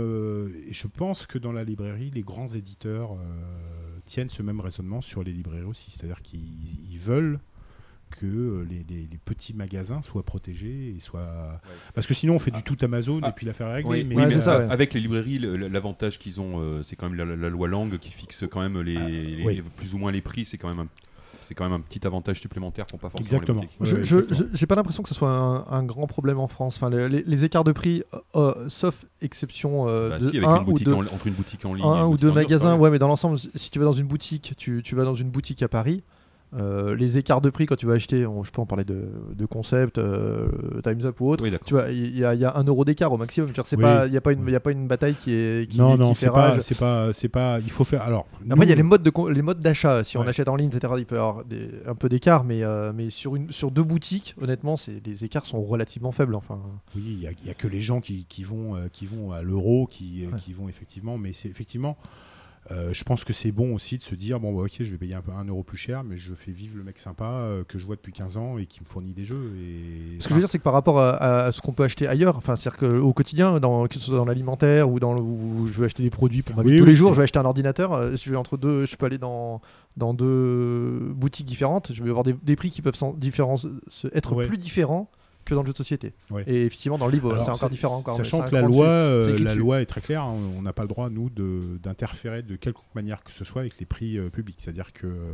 et 0.70 0.74
je 0.74 0.88
pense 0.88 1.26
que 1.26 1.38
dans 1.40 1.52
la 1.52 1.64
librairie, 1.64 2.12
les 2.14 2.22
grands 2.22 2.48
éditeurs 2.48 3.18
tiennent 4.06 4.30
ce 4.30 4.42
même 4.44 4.60
raisonnement 4.62 5.02
sur 5.02 5.24
les 5.24 5.34
librairies 5.34 5.66
aussi. 5.66 5.92
C'est-à-dire 5.92 6.22
qu'ils 6.22 6.92
ils 6.92 7.00
veulent 7.00 7.40
que 8.10 8.26
euh, 8.26 8.66
les, 8.70 8.86
les- 8.90 9.08
les 9.12 9.18
petits 9.24 9.54
magasins 9.54 10.02
soient 10.02 10.24
protégés 10.24 10.94
et 10.96 11.00
soient... 11.00 11.60
Parce 11.94 12.08
que 12.08 12.14
sinon, 12.14 12.36
on 12.36 12.40
fait 12.40 12.52
du 12.52 12.64
tout 12.64 12.78
Amazon 12.82 13.20
Ah. 13.24 13.30
et 13.30 13.32
puis 13.32 13.46
l'affaire 13.46 13.68
est 13.68 13.74
réglée. 13.76 13.90
Oui, 13.90 14.04
mais 14.04 14.16
Ouais, 14.16 14.28
mais 14.28 14.34
c'est 14.36 14.42
ça, 14.42 14.56
a- 14.56 14.60
ouais. 14.66 14.72
avec 14.72 14.94
les 14.94 15.00
librairies, 15.00 15.40
l'avantage 15.40 16.20
qu'ils 16.20 16.42
ont, 16.42 16.60
euh, 16.62 16.82
c'est 16.84 16.96
quand 16.96 17.10
même 17.10 17.18
la, 17.18 17.36
la 17.36 17.50
loi 17.50 17.68
Langue 17.68 17.98
qui 18.00 18.12
fixe 18.12 18.44
quand 18.52 18.62
même 18.62 18.80
les, 18.82 18.94
les- 18.96 19.44
oui. 19.46 19.64
plus 19.78 19.94
ou 19.94 19.98
moins 19.98 20.12
les 20.12 20.22
prix. 20.22 20.46
C'est 20.46 20.58
quand 20.58 20.70
même 20.70 20.80
un, 20.80 20.88
c'est 21.42 21.56
quand 21.56 21.64
même 21.64 21.74
un 21.74 21.80
petit 21.82 22.06
avantage 22.06 22.40
supplémentaire 22.42 22.86
pour 22.86 23.00
pas 23.00 23.10
forcément 23.10 23.42
Exactement. 23.42 23.64
J'ai 24.54 24.66
pas 24.68 24.76
l'impression 24.76 25.02
que 25.04 25.10
ce 25.10 25.16
soit 25.16 25.32
un, 25.32 25.66
un 25.72 25.84
grand 25.84 26.06
problème 26.08 26.40
en 26.40 26.48
France. 26.48 26.78
Enfin, 26.78 26.90
les, 26.90 27.10
les- 27.10 27.24
les 27.26 27.46
écarts 27.46 27.64
de 27.64 27.72
prix, 27.72 28.04
euh, 28.14 28.18
euh, 28.36 28.70
sauf 28.70 29.06
exception 29.22 29.88
euh, 29.88 30.10
Bah, 30.10 30.20
de 30.20 30.30
si, 30.30 30.38
avec 30.38 30.48
un 30.50 30.56
une 30.58 30.62
ou 30.64 30.66
boutique 30.72 30.86
deux, 30.86 30.94
en- 30.94 31.02
entre 31.02 31.28
une 31.28 31.34
boutique 31.34 31.66
en 31.66 31.74
ligne, 31.74 31.86
et 31.86 31.88
un 31.88 32.06
une 32.06 32.14
ou 32.14 32.18
deux 32.18 32.32
magasins. 32.32 32.78
Ouais, 32.78 32.90
mais 32.90 33.00
dans 33.00 33.08
l'ensemble, 33.08 33.40
si 33.40 33.72
tu 33.72 33.80
vas 33.80 33.86
dans 33.86 33.94
une 33.94 34.08
boutique, 34.08 34.54
tu, 34.58 34.82
tu 34.84 34.96
vas 34.96 35.04
dans 35.06 35.16
une 35.16 35.30
boutique 35.32 35.64
à 35.64 35.68
Paris. 35.68 36.04
Euh, 36.58 36.96
les 36.96 37.18
écarts 37.18 37.42
de 37.42 37.50
prix 37.52 37.66
quand 37.68 37.76
tu 37.76 37.86
vas 37.86 37.94
acheter, 37.94 38.26
on, 38.26 38.44
je 38.44 38.52
peux 38.52 38.60
en 38.62 38.66
parler 38.66 38.84
de, 38.84 39.06
de 39.36 39.46
concept, 39.46 39.98
euh, 40.00 40.48
Times 40.84 41.06
Up 41.06 41.22
ou 41.22 41.30
autre. 41.30 41.44
Oui, 41.44 41.54
tu 41.66 41.76
vois, 41.76 41.90
il 41.92 42.18
y, 42.18 42.26
a- 42.26 42.34
il 42.34 42.42
y 42.42 42.46
a 42.46 42.56
un 42.58 42.64
euro 42.64 42.84
d'écart 42.86 43.12
au 43.14 43.18
maximum. 43.18 43.50
C'est 43.66 43.76
Oui. 43.76 43.84
pas, 43.84 44.08
il 44.08 44.14
y 44.14 44.18
a 44.18 44.22
pas 44.22 44.32
une, 44.32 44.44
il 44.48 44.52
y 44.52 44.56
a 44.56 44.60
pas 44.60 44.72
une 44.72 44.88
bataille 44.88 45.16
qui 45.16 45.32
est 45.34 45.70
qui, 45.70 45.78
non, 45.78 45.94
qui 45.94 46.00
non, 46.00 46.14
fait 46.16 46.26
c'est 46.62 46.76
pas, 46.76 47.10
pas, 47.12 47.12
pas. 47.58 47.60
Il 47.64 47.70
faut 47.72 47.84
faire. 47.84 48.02
Alors, 48.02 48.26
Après, 48.50 48.66
il 48.66 48.70
y 48.70 48.74
a 48.74 48.76
les 48.76 48.84
modes 48.84 49.04
de 49.04 49.10
con- 49.12 49.28
les 49.28 49.42
modes 49.44 49.60
d'achat. 49.60 50.04
Si 50.04 50.18
on 50.18 50.22
achète 50.22 50.48
en 50.48 50.56
ligne, 50.56 50.70
etc., 50.74 50.94
il 50.98 51.06
peut 51.06 51.16
y 51.16 51.20
avoir 51.20 51.46
des- 51.46 51.70
un 51.86 51.96
peu 51.96 52.10
d'écart, 52.10 52.44
mais 52.44 52.64
euh, 52.64 52.94
mais 52.96 53.10
sur 53.12 53.36
une 53.36 53.52
sur 53.52 53.70
deux 53.70 53.84
boutiques, 53.84 54.36
honnêtement, 54.42 54.76
c'est 54.78 55.06
les 55.06 55.24
écarts 55.24 55.46
sont 55.46 55.62
relativement 55.62 56.12
faibles. 56.12 56.34
Enfin, 56.36 56.60
Oui, 56.96 57.04
il 57.06 57.18
n'y 57.20 57.28
a, 57.28 57.32
il 57.44 57.48
y 57.48 57.52
a 57.52 57.54
que 57.54 57.68
les 57.68 57.82
gens 57.82 58.02
qui, 58.02 58.26
qui 58.28 58.44
vont, 58.44 58.76
euh, 58.76 58.88
qui 58.92 59.06
vont 59.06 59.32
à 59.34 59.42
l'euro, 59.44 59.86
qui, 59.88 60.26
Ouais. 60.26 60.40
qui 60.40 60.54
vont 60.54 60.68
effectivement. 60.68 61.18
Mais 61.18 61.34
c'est 61.34 61.48
effectivement, 61.50 61.96
euh, 62.72 62.94
je 62.94 63.04
pense 63.04 63.24
que 63.24 63.34
c'est 63.34 63.52
bon 63.52 63.74
aussi 63.74 63.98
de 63.98 64.04
se 64.04 64.14
dire 64.16 64.40
bon, 64.40 64.54
bah, 64.56 64.64
ok, 64.64 64.76
je 64.80 64.92
vais 64.92 64.98
payer 64.98 65.16
un, 65.16 65.22
peu, 65.22 65.32
un 65.32 65.46
euro 65.46 65.64
plus 65.64 65.78
cher, 65.78 66.04
mais 66.04 66.18
je 66.18 66.34
fais 66.36 66.52
vivre 66.52 66.78
le 66.78 66.84
mec 66.84 67.00
sympa 67.00 67.26
euh, 67.26 67.64
que 67.68 67.80
je 67.80 67.86
vois 67.86 67.96
depuis 67.96 68.12
15 68.12 68.38
ans 68.38 68.58
et 68.58 68.66
qui 68.68 68.80
me 68.82 68.86
fournit 68.86 69.14
des 69.14 69.26
jeux. 69.26 69.52
Et... 69.60 70.20
Ce 70.20 70.26
que 70.28 70.30
je 70.30 70.36
veux 70.36 70.42
dire, 70.42 70.50
c'est 70.50 70.60
que 70.60 70.64
par 70.64 70.74
rapport 70.74 71.00
à, 71.00 71.16
à 71.16 71.52
ce 71.52 71.62
qu'on 71.62 71.72
peut 71.72 71.84
acheter 71.84 72.08
ailleurs, 72.08 72.38
enfin, 72.38 72.56
c'est-à-dire 72.56 72.80
qu'au 72.80 73.14
quotidien, 73.14 73.60
dans, 73.60 73.88
que 73.88 73.96
ce 73.96 74.00
soit 74.02 74.18
dans 74.18 74.26
l'alimentaire 74.26 74.90
ou 74.90 75.00
dans 75.00 75.14
le, 75.14 75.22
où 75.22 75.68
je 75.68 75.74
veux 75.74 75.86
acheter 75.86 76.04
des 76.04 76.10
produits 76.12 76.42
pour 76.44 76.56
ma 76.56 76.64
vie 76.64 76.70
Oui, 76.72 76.78
tous 76.78 76.84
oui, 76.84 76.90
les 76.92 76.96
jours, 76.96 77.14
je 77.14 77.18
vais 77.18 77.24
acheter 77.24 77.40
un 77.40 77.46
ordinateur. 77.46 77.94
euh, 77.94 78.16
Je 78.16 78.30
vais 78.30 78.38
entre 78.38 78.58
deux, 78.58 78.86
je 78.86 78.96
peux 78.96 79.06
aller 79.08 79.18
dans 79.18 79.62
dans 79.98 80.14
deux 80.14 81.12
boutiques 81.16 81.46
différentes. 81.48 81.92
Je 81.94 82.04
vais 82.04 82.10
avoir 82.10 82.24
des, 82.24 82.34
des 82.44 82.56
prix 82.56 82.70
qui 82.70 82.82
peuvent 82.82 82.96
différence- 83.18 83.68
être 84.14 84.34
Ouais. 84.36 84.48
plus 84.48 84.58
différents 84.58 85.10
que 85.50 85.56
dans 85.56 85.62
le 85.62 85.68
jeu 85.68 85.74
de 85.74 85.78
société. 85.78 86.14
Ouais. 86.32 86.44
Et 86.48 86.66
effectivement, 86.66 86.98
dans 86.98 87.08
le 87.08 87.14
livre, 87.14 87.32
Alors, 87.34 87.44
c'est 87.46 87.52
encore 87.52 87.70
différent. 87.70 87.98
Encore, 87.98 88.18
Sachant 88.18 88.42
que 88.44 88.54
la 88.54 88.62
loi, 88.62 88.86
euh, 88.88 89.38
la 89.40 89.46
dessus. 89.52 89.60
loi 89.60 89.82
est 89.82 89.86
très 89.86 90.02
claire. 90.02 90.24
hein, 90.24 90.36
on 90.58 90.62
n'a 90.62 90.74
pas 90.74 90.84
le 90.84 90.88
droit 90.90 91.10
nous 91.10 91.30
de- 91.30 91.78
d'interférer 91.82 92.42
de, 92.44 92.56
quelconque 92.56 92.94
manière 92.96 93.24
que 93.24 93.32
ce 93.32 93.44
soit 93.46 93.62
avec 93.62 93.80
les 93.80 93.86
prix 93.86 94.18
euh, 94.18 94.30
publics. 94.30 94.58
C'est-à-dire 94.60 94.94
que 94.94 95.08
euh, 95.08 95.32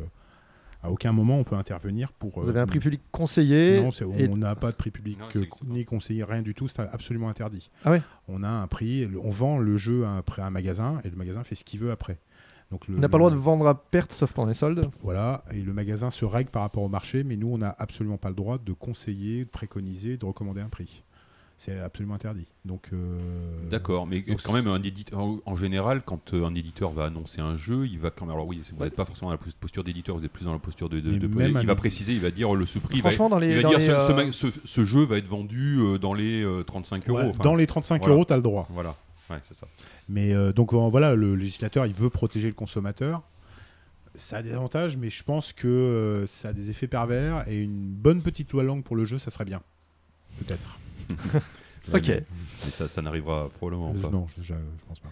à 0.84 0.91
aucun 0.91 1.12
moment 1.12 1.39
on 1.39 1.43
peut 1.43 1.56
intervenir 1.56 2.12
pour. 2.12 2.39
Vous 2.41 2.49
avez 2.49 2.60
un 2.60 2.67
prix 2.67 2.80
public 2.80 3.01
conseillé. 3.12 3.82
Non, 3.82 3.89
et- 4.17 4.28
on 4.30 4.38
n'a 4.38 4.56
pas 4.56 4.71
de 4.71 4.75
prix 4.75 4.91
public 4.91 5.17
Non, 5.19 5.28
ni 5.65 5.84
conseillé, 5.86 6.23
rien 6.23 6.41
du 6.43 6.54
tout, 6.54 6.67
c'est 6.67 6.80
absolument 6.82 7.28
interdit. 7.30 7.69
Ah 7.84 7.91
ouais 7.91 8.01
On 8.28 8.43
a 8.43 8.49
un 8.49 8.67
prix, 8.67 9.08
on 9.23 9.30
vend 9.32 9.58
le 9.58 9.78
jeu 9.78 10.06
à 10.06 10.10
un, 10.10 10.19
à 10.38 10.45
un 10.45 10.49
magasin 10.51 11.01
et 11.04 11.10
le 11.10 11.15
magasin 11.15 11.43
fait 11.43 11.56
ce 11.56 11.63
qu'il 11.63 11.80
veut 11.80 11.91
après. 11.91 12.17
Donc 12.75 12.88
le, 12.89 12.97
On 12.97 12.99
n'a 12.99 13.07
pas 13.07 13.17
le 13.17 13.21
droit 13.21 13.31
de 13.31 13.35
vendre 13.38 13.67
à 13.67 13.75
perte 13.75 14.11
sauf 14.11 14.33
pendant 14.33 14.49
les 14.49 14.53
soldes. 14.53 14.89
Voilà, 15.01 15.43
et 15.51 15.61
le 15.61 15.71
magasin 15.71 16.11
se 16.11 16.25
règle 16.25 16.49
par 16.49 16.61
rapport 16.63 16.83
au 16.83 16.89
marché, 16.89 17.23
mais 17.23 17.38
nous 17.38 17.47
on 17.47 17.57
n'a 17.57 17.73
absolument 17.79 18.17
pas 18.17 18.27
le 18.29 18.35
droit 18.35 18.57
de 18.57 18.73
conseiller, 18.73 19.45
de 19.45 19.49
préconiser, 19.49 20.17
de 20.17 20.25
recommander 20.25 20.59
un 20.61 20.67
prix. 20.67 21.03
C'est 21.57 21.79
absolument 21.79 22.15
interdit. 22.15 22.47
Donc 22.65 22.89
euh, 22.91 23.17
D'accord, 23.71 24.07
mais 24.07 24.19
donc 24.23 24.41
quand 24.43 24.51
même, 24.51 24.67
un 24.67 24.81
éditeur, 24.83 25.17
en, 25.21 25.38
en 25.45 25.55
général, 25.55 26.01
quand 26.05 26.33
euh, 26.33 26.43
un 26.45 26.53
éditeur 26.53 26.91
va 26.91 27.05
annoncer 27.05 27.39
un 27.39 27.55
jeu, 27.55 27.88
il 27.88 27.97
va 27.97 28.09
quand 28.09 28.25
même. 28.25 28.35
Alors 28.35 28.45
oui, 28.45 28.61
vous 28.75 28.83
n'êtes 28.83 28.93
pas 28.93 29.05
forcément 29.05 29.29
dans 29.29 29.35
la 29.35 29.38
pos- 29.38 29.51
posture 29.57 29.85
d'éditeur, 29.85 30.17
vous 30.17 30.25
êtes 30.25 30.33
plus 30.33 30.43
dans 30.43 30.51
la 30.51 30.59
posture 30.59 30.89
de. 30.89 30.99
de- 30.99 31.27
Mais 31.27 31.49
de- 31.53 31.61
il 31.61 31.65
va 31.67 31.75
préciser, 31.75 32.11
il 32.11 32.19
va 32.19 32.29
dire 32.31 32.53
le 32.53 32.65
ce 32.65 32.79
prix. 32.79 32.97
il 32.97 33.01
va- 33.01 33.09
Franchement, 33.09 33.29
dans 33.29 33.39
il 33.39 33.47
les, 33.47 33.55
va 33.55 33.61
dans 33.61 33.69
dire 33.69 33.79
les, 33.79 33.85
ce, 33.85 33.91
ce 33.91 34.11
euh, 34.11 34.31
ce- 34.33 34.59
ce 34.67 34.83
jeu 34.83 35.05
va 35.05 35.17
être 35.17 35.27
vendu 35.29 35.79
dans 36.01 36.13
les 36.13 36.43
euh, 36.43 36.63
35 36.63 37.07
euros. 37.07 37.19
ouais, 37.19 37.29
enfin, 37.29 37.43
dans 37.45 37.55
les 37.55 37.67
35 37.67 37.99
voilà. 38.01 38.15
euros, 38.15 38.25
tu 38.25 38.33
as 38.33 38.35
le 38.35 38.41
droit. 38.41 38.67
Voilà, 38.71 38.93
ouais, 39.29 39.38
c'est 39.43 39.55
ça. 39.55 39.65
Mais 40.07 40.33
euh, 40.33 40.51
donc 40.53 40.73
euh, 40.73 40.77
voilà, 40.89 41.15
le 41.15 41.35
législateur, 41.35 41.85
il 41.85 41.93
veut 41.93 42.09
protéger 42.09 42.47
le 42.47 42.53
consommateur. 42.53 43.23
Ça 44.15 44.37
a 44.37 44.41
des 44.41 44.53
avantages, 44.53 44.95
mais 44.97 45.09
je 45.09 45.23
pense 45.23 45.51
que 45.51 45.67
euh, 45.67 46.27
ça 46.27 46.49
a 46.49 46.53
des 46.53 46.69
effets 46.69 46.87
pervers 46.87 47.43
et 47.49 47.59
une 47.61 47.87
bonne 47.91 48.21
petite 48.21 48.51
loi 48.53 48.63
langue 48.63 48.83
pour 48.83 48.95
le 48.95 49.03
jeu, 49.05 49.19
ça 49.19 49.29
serait 49.31 49.45
bien. 49.45 49.61
Peut-être. 50.39 50.79
Ok. 51.93 52.07
Mais, 52.07 52.23
ça, 52.71 52.87
ça 52.87 52.99
n'arrivera 53.03 53.47
probablement 53.59 53.93
Euh, 53.95 54.01
pas. 54.01 54.09
non, 54.09 54.25
je, 54.37 54.41
je- 54.41 54.53
je 54.55 54.86
pense 54.88 54.97
pas. 54.99 55.09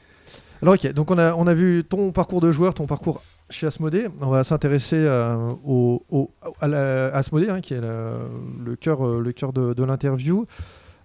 Alors 0.63 0.74
ok, 0.74 0.91
donc 0.93 1.11
on 1.11 1.20
a, 1.20 1.36
on 1.36 1.45
a 1.45 1.53
vu 1.53 1.84
ton 1.88 2.11
parcours 2.11 2.41
de 2.41 2.51
joueur, 2.51 2.74
ton 2.74 2.88
parcours 2.88 3.22
chez 3.51 3.68
Asmodée. 3.68 4.07
On 4.22 4.30
va 4.30 4.43
s'intéresser 4.43 4.95
euh, 4.97 5.53
au, 5.63 6.03
au- 6.09 6.32
à 6.61 6.68
la- 6.68 7.15
Asmodée, 7.15 7.49
hein, 7.49 7.61
qui 7.61 7.76
est 7.76 7.82
la- 7.82 8.18
le 8.65 8.76
cœur, 8.76 9.05
le 9.20 9.32
cœur 9.34 9.53
de, 9.53 9.74
de 9.76 9.84
l'interview. 9.84 10.47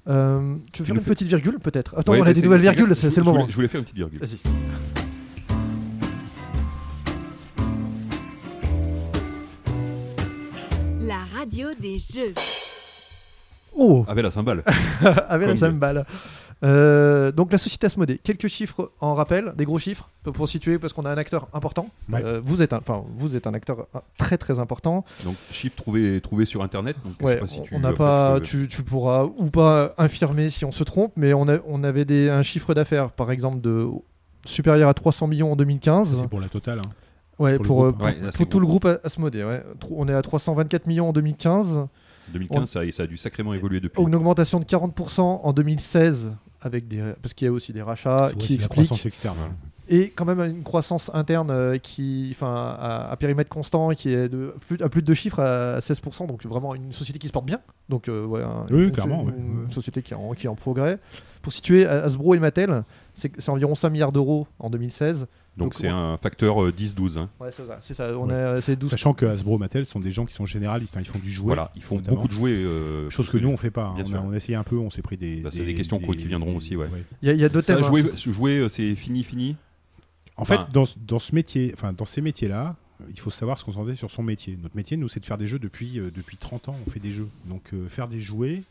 Euh, 0.09 0.57
tu 0.73 0.83
veux 0.83 0.87
faire 0.87 0.95
une 0.97 1.03
fait- 1.03 1.11
petite 1.11 1.29
virgule 1.29 1.59
peut-être 1.59 1.99
Attends, 1.99 2.13
Ouais, 2.13 2.21
on 2.21 2.25
a 2.27 2.33
des 2.33 2.41
nouvelles 2.43 2.61
virgules, 2.61 2.95
c'est 2.97 3.09
le 3.09 3.13
voulais- 3.23 3.25
moment. 3.27 3.47
Je 3.49 3.55
voulais 3.55 3.69
faire 3.69 3.79
une 3.81 3.85
petite 3.85 3.97
virgule. 3.97 4.21
Vas-y. 4.21 4.39
La 11.01 11.19
radio 11.39 11.69
des 11.81 11.99
jeux. 11.99 12.35
Oh 13.77 14.05
Avec 14.09 14.25
la 14.25 14.31
cymbale. 14.31 14.63
Avec 15.29 15.49
la 15.49 15.57
cymbale. 15.57 16.05
Euh, 16.65 17.31
donc 17.31 17.53
la 17.53 17.59
société 17.59 17.87
Asmodée, 17.87 18.19
quelques 18.19 18.49
chiffres 18.49 18.91
en 19.01 19.15
rappel, 19.15 19.53
des 19.57 19.65
gros 19.65 19.79
chiffres 19.79 20.11
pour, 20.25 20.49
situer 20.49 20.79
parce 20.79 20.93
qu'on 20.93 21.05
a 21.05 21.11
un 21.11 21.17
acteur 21.17 21.47
important. 21.53 21.89
Ouais. 22.11 22.21
Euh, 22.25 22.41
vous 22.45 22.63
êtes 22.63 22.73
un, 22.73 22.79
enfin 22.79 23.05
vous 23.17 23.37
êtes 23.37 23.47
un 23.47 23.55
acteur 23.55 23.87
euh, 23.95 23.99
très 24.19 24.39
très 24.39 24.59
important. 24.59 25.05
Donc, 25.25 25.37
chiffre 25.53 25.77
trouvé, 25.77 26.21
trouvé 26.21 26.47
sur 26.47 26.63
internet. 26.63 26.97
Donc, 27.05 27.13
je 27.15 27.19
sais 27.19 27.25
Ouais, 27.25 27.37
pas 27.37 27.47
si 27.47 27.63
tu- 27.63 27.75
on 27.75 27.79
n'a 27.79 27.93
pas, 27.93 28.41
tu 28.43 28.57
peux- 28.59 28.63
tu, 28.67 28.69
tu 28.77 28.83
pourras 28.83 29.25
ou 29.25 29.47
pas 29.51 29.93
infirmer 29.99 30.51
si 30.51 30.65
on 30.65 30.73
se 30.73 30.83
trompe, 30.83 31.13
mais 31.17 31.33
on, 31.33 31.47
a, 31.49 31.59
on 31.67 31.85
avait 31.85 32.05
des, 32.05 32.29
un 32.29 32.43
chiffre 32.43 32.75
d'affaires 32.75 33.11
par 33.13 33.31
exemple 33.31 33.61
de 33.61 33.87
supérieur 34.45 34.89
à 34.89 34.95
300 34.95 35.29
millions 35.29 35.53
en 35.53 35.57
2015. 35.57 36.19
C'est 36.23 36.29
pour 36.29 36.41
la 36.41 36.49
totale. 36.49 36.81
hein. 36.81 36.91
Ouais, 37.39 37.57
pour 37.59 37.67
pour, 37.67 37.85
euh, 37.85 37.89
groupe. 37.91 37.99
pour, 37.99 38.07
Ouais, 38.07 38.17
là, 38.21 38.31
c'est 38.33 38.39
pour 38.39 38.49
tout 38.49 38.59
le 38.59 38.67
groupe 38.67 38.89
Asmodée. 39.05 39.45
Ouais. 39.45 39.63
On 39.93 40.09
est 40.09 40.13
à 40.15 40.23
324 40.23 40.89
millions 40.89 41.11
en 41.11 41.13
2015. 41.13 41.87
2015, 42.33 42.69
ça, 42.69 42.81
ça 42.93 43.03
a 43.05 43.07
dû 43.07 43.17
sacrément 43.17 43.55
évoluer 43.55 43.79
depuis. 43.81 44.03
Une 44.03 44.15
augmentation 44.15 44.59
de 44.61 44.65
40% 44.65 45.21
en 45.45 45.53
2016 45.53 46.33
avec 46.69 46.87
des 46.89 47.03
parce 47.23 47.35
qu'il 47.35 47.47
y 47.47 47.49
a 47.49 47.53
aussi 47.53 47.73
des 47.73 47.83
rachats 47.83 48.31
qui 48.39 48.55
expliquent 48.55 49.07
externe. 49.07 49.37
hein. 49.43 49.53
et 49.89 50.11
quand 50.11 50.25
même 50.25 50.41
une 50.41 50.63
croissance 50.63 51.11
interne 51.15 51.51
euh, 51.51 51.79
qui 51.79 52.29
enfin 52.35 52.77
à, 52.79 53.11
à 53.11 53.17
périmètre 53.17 53.51
constant 53.51 53.91
qui 53.91 54.13
est 54.13 54.29
de 54.29 54.55
plus, 54.69 54.81
à 54.83 54.89
plus 54.89 55.01
de 55.03 55.07
deux 55.07 55.15
chiffres 55.15 55.41
à 55.41 55.79
16% 55.81 56.27
donc 56.27 56.45
vraiment 56.47 56.75
une 56.75 56.93
société 56.93 57.19
qui 57.19 57.27
se 57.27 57.33
porte 57.33 57.47
bien 57.47 57.61
donc 57.89 58.09
euh, 58.09 58.25
ouais, 58.25 58.43
un- 58.43 58.67
Oui, 58.71 58.85
une, 58.85 58.93
clairement, 58.93 59.27
une 59.29 59.71
société 59.71 60.03
qui 60.03 60.13
est, 60.13 60.17
en, 60.17 60.33
qui 60.33 60.47
est 60.47 60.51
en 60.51 60.55
progrès 60.57 60.99
pour 61.43 61.53
situer 61.53 61.87
Hasbro 61.87 62.35
et 62.35 62.39
Mattel 62.39 62.85
c'est 63.15 63.33
c'est 63.41 63.51
environ 63.51 63.75
5 63.75 63.91
milliards 63.91 64.13
d'euros 64.13 64.47
en 64.59 64.71
2016 64.71 65.27
Donc, 65.59 65.75
c'est 65.75 65.85
ouais. 65.89 65.93
un 65.93 66.17
facteur 66.17 66.63
euh, 66.65 66.73
10-12. 66.73 67.19
hein. 67.19 67.29
ouais 67.41 67.51
c'est 67.81 67.95
ça 67.95 68.17
on 68.17 68.29
Ouais. 68.29 68.35
est 68.59 68.61
c'est 68.61 68.77
12 68.77 68.91
Sachant 68.91 69.13
que 69.15 69.27
Hasbro 69.27 69.59
Mattel 69.59 69.85
sont 69.87 70.01
des 70.01 70.13
gens 70.13 70.25
qui 70.25 70.35
sont 70.35 70.47
généralistes, 70.47 70.97
hein, 70.97 71.01
ils 71.01 71.07
font 71.09 71.19
du 71.19 71.31
jouet. 71.31 71.47
Voilà, 71.49 71.71
ils 71.77 71.83
font 71.83 71.97
notamment. 71.97 72.17
beaucoup 72.17 72.29
de 72.29 72.33
jouets. 72.33 72.51
euh, 72.53 73.11
Chose 73.11 73.29
que 73.29 73.37
nous 73.39 73.49
on 73.49 73.57
fait 73.57 73.71
pas. 73.71 73.87
hein. 73.99 74.05
On, 74.07 74.15
a, 74.15 74.21
on 74.21 74.33
a 74.33 74.37
essayé 74.37 74.55
un 74.57 74.63
peu, 74.65 74.77
on 74.77 74.91
s'est 74.91 75.03
pris 75.03 75.17
des. 75.17 75.37
Bah, 75.41 75.51
c'est 75.53 75.65
des 75.65 75.75
questions 75.75 75.99
qui 75.99 76.27
viendront 76.27 76.57
aussi, 76.57 76.77
ouais. 76.77 76.89
il 77.23 77.31
y, 77.35 77.43
a- 77.43 77.47
a 77.47 77.49
deux 77.49 77.63
thèmes 77.63 77.79
hein. 77.83 77.87
jouer, 77.87 78.05
jouer, 78.17 78.59
euh, 78.59 78.69
c'est 78.69 78.95
fini, 78.95 79.23
fini. 79.25 79.57
En 80.37 80.45
fait, 80.45 80.61
dans, 80.73 80.85
dans 81.07 81.19
ce 81.19 81.35
métier, 81.35 81.73
enfin 81.75 81.93
dans 81.93 82.05
ces 82.05 82.21
métiers-là, 82.21 82.77
il 83.11 83.19
faut 83.19 83.31
savoir 83.31 83.59
se 83.59 83.65
concentrer 83.65 83.95
sur 83.97 84.11
son 84.11 84.23
métier. 84.23 84.57
Notre 84.63 84.77
métier, 84.77 84.97
nous, 84.97 85.09
c'est 85.09 85.21
de 85.21 85.27
faire 85.27 85.39
des 85.39 85.47
jeux 85.49 85.59
depuis 85.59 85.99
euh, 85.99 86.11
depuis 86.15 86.37
30 86.37 86.69
ans. 86.69 86.77
On 86.87 86.91
fait 86.91 87.01
des 87.01 87.13
jeux, 87.13 87.29
donc 87.47 87.63
euh, 87.75 87.89
faire 87.89 88.07
des 88.09 88.21
jouets, 88.21 88.63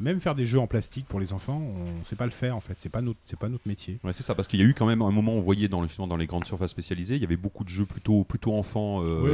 même 0.00 0.20
faire 0.20 0.34
des 0.34 0.46
jeux 0.46 0.58
en 0.58 0.66
plastique 0.66 1.06
pour 1.06 1.20
les 1.20 1.32
enfants, 1.32 1.60
on 1.60 2.04
sait 2.04 2.16
pas 2.16 2.24
le 2.24 2.30
faire 2.32 2.56
en 2.56 2.60
fait. 2.60 2.74
C'est 2.78 2.88
pas 2.88 3.02
notre 3.02 3.18
c'est 3.24 3.38
pas 3.38 3.48
notre 3.48 3.68
métier. 3.68 3.98
Ouais, 4.02 4.12
c'est 4.12 4.22
ça, 4.22 4.34
parce 4.34 4.48
qu'il 4.48 4.58
y 4.60 4.62
a 4.62 4.66
eu 4.66 4.74
quand 4.74 4.86
même 4.86 5.02
un 5.02 5.10
moment, 5.10 5.34
on 5.34 5.40
voyait 5.40 5.68
dans, 5.68 5.82
justement 5.82 6.06
dans 6.08 6.16
les 6.16 6.26
grandes 6.26 6.46
surfaces 6.46 6.70
spécialisées, 6.70 7.16
il 7.16 7.20
y 7.20 7.24
avait 7.24 7.36
beaucoup 7.36 7.64
de 7.64 7.68
jeux 7.68 7.84
plutôt, 7.84 8.24
plutôt 8.24 8.54
enfants, 8.54 9.04
euh, 9.04 9.22
ouais. 9.22 9.30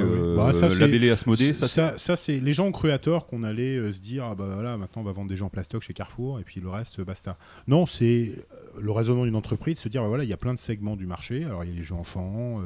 euh, 0.00 0.36
Bah, 0.36 0.52
ça, 0.52 0.68
labellés 0.68 1.10
Asmodée. 1.10 1.52
Ça, 1.52 1.68
ça, 1.68 1.98
ça, 1.98 2.16
c'est 2.16 2.40
les 2.40 2.52
gens 2.52 2.66
ont 2.66 2.72
cru 2.72 2.90
à 2.90 2.98
tort 2.98 3.26
qu'on 3.26 3.42
allait 3.42 3.76
euh, 3.76 3.92
se 3.92 4.00
dire 4.00 4.24
ah 4.24 4.34
bah 4.34 4.48
voilà 4.54 4.76
maintenant 4.76 5.02
on 5.02 5.04
va 5.04 5.12
vendre 5.12 5.28
des 5.28 5.36
jeux 5.36 5.44
en 5.44 5.50
plastoc 5.50 5.82
chez 5.82 5.92
Carrefour 5.92 6.40
et 6.40 6.44
puis 6.44 6.60
le 6.60 6.68
reste 6.68 6.98
euh, 7.00 7.04
basta. 7.04 7.36
Non, 7.68 7.86
c'est 7.86 8.32
le 8.80 8.90
raisonnement 8.90 9.24
d'une 9.24 9.36
entreprise 9.36 9.74
de 9.74 9.80
se 9.80 9.88
dire 9.88 10.02
bah, 10.02 10.08
voilà 10.08 10.24
il 10.24 10.30
y 10.30 10.32
a 10.32 10.36
plein 10.38 10.54
de 10.54 10.58
segments 10.58 10.96
du 10.96 11.06
marché. 11.06 11.44
Alors 11.44 11.64
il 11.64 11.70
y 11.70 11.72
a 11.72 11.76
les 11.76 11.82
jeux 11.84 11.94
enfants, 11.94 12.60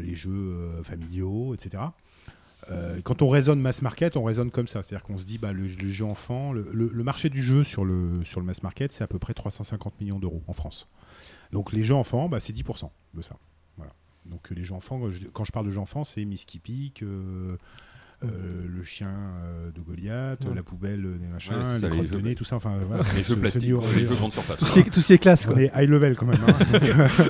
les 0.00 0.14
jeux 0.14 0.70
familiaux, 0.84 1.54
etc. 1.54 1.82
Euh, 2.70 3.00
quand 3.04 3.22
on 3.22 3.28
raisonne 3.28 3.60
mass 3.60 3.82
market, 3.82 4.16
on 4.16 4.24
raisonne 4.24 4.50
comme 4.50 4.68
ça, 4.68 4.82
c'est-à-dire 4.82 5.04
qu'on 5.04 5.18
se 5.18 5.24
dit 5.24 5.38
bah 5.38 5.52
le, 5.52 5.66
le 5.66 6.88
le, 6.92 7.04
marché 7.04 7.30
du 7.30 7.42
jeu 7.42 7.62
sur 7.62 7.84
le 7.84 8.24
sur 8.24 8.40
le 8.40 8.46
mass 8.46 8.62
market, 8.62 8.92
c'est 8.92 9.04
à 9.04 9.06
peu 9.06 9.18
près 9.18 9.34
350 9.34 10.00
millions 10.00 10.18
d'euros 10.18 10.42
en 10.46 10.52
France. 10.52 10.88
Donc 11.52 11.72
les 11.72 11.84
jeux 11.84 11.94
enfants, 11.94 12.28
bah, 12.28 12.40
c'est 12.40 12.52
10% 12.52 12.90
de 13.14 13.22
ça. 13.22 13.36
Donc 14.24 14.50
les 14.50 14.64
jeux 14.64 14.74
enfants, 14.74 15.00
quand 15.32 15.44
je, 15.44 15.52
parle 15.52 15.66
de 15.66 15.70
jeux 15.70 15.78
enfants, 15.78 16.02
c'est 16.02 16.24
Miss 16.24 16.44
euh, 18.24 18.28
le 18.68 18.82
chien 18.82 19.10
euh, 19.44 19.70
de 19.72 19.80
Goliath, 19.80 20.44
Ouais. 20.44 20.54
la 20.54 20.62
poubelle 20.62 21.18
des 21.18 21.26
machins, 21.26 21.52
Ouais, 21.54 21.78
ça, 21.78 21.88
les 21.88 22.00
les 22.00 22.22
de 22.30 22.34
tout 22.34 22.44
ça. 22.44 22.56
Enfin, 22.56 22.72
voilà. 22.88 23.02
les 23.16 23.22
jeux 23.22 23.36
plastiques, 23.36 23.62
les 23.94 24.04
jeux 24.04 24.14
grande 24.14 24.32
surface. 24.32 24.58
tout 24.58 24.64
ce 24.64 24.72
qui 24.72 24.78
est, 24.80 24.84
tout 24.90 25.00
ce 25.02 25.06
qui 25.08 25.12
est 25.12 25.18
classe 25.18 25.44
quoi 25.46 25.54
on 25.54 25.58
est 25.58 25.70
high 25.76 25.88
level 25.88 26.16
quand 26.16 26.26
même. 26.26 26.40
hein. 26.46 27.08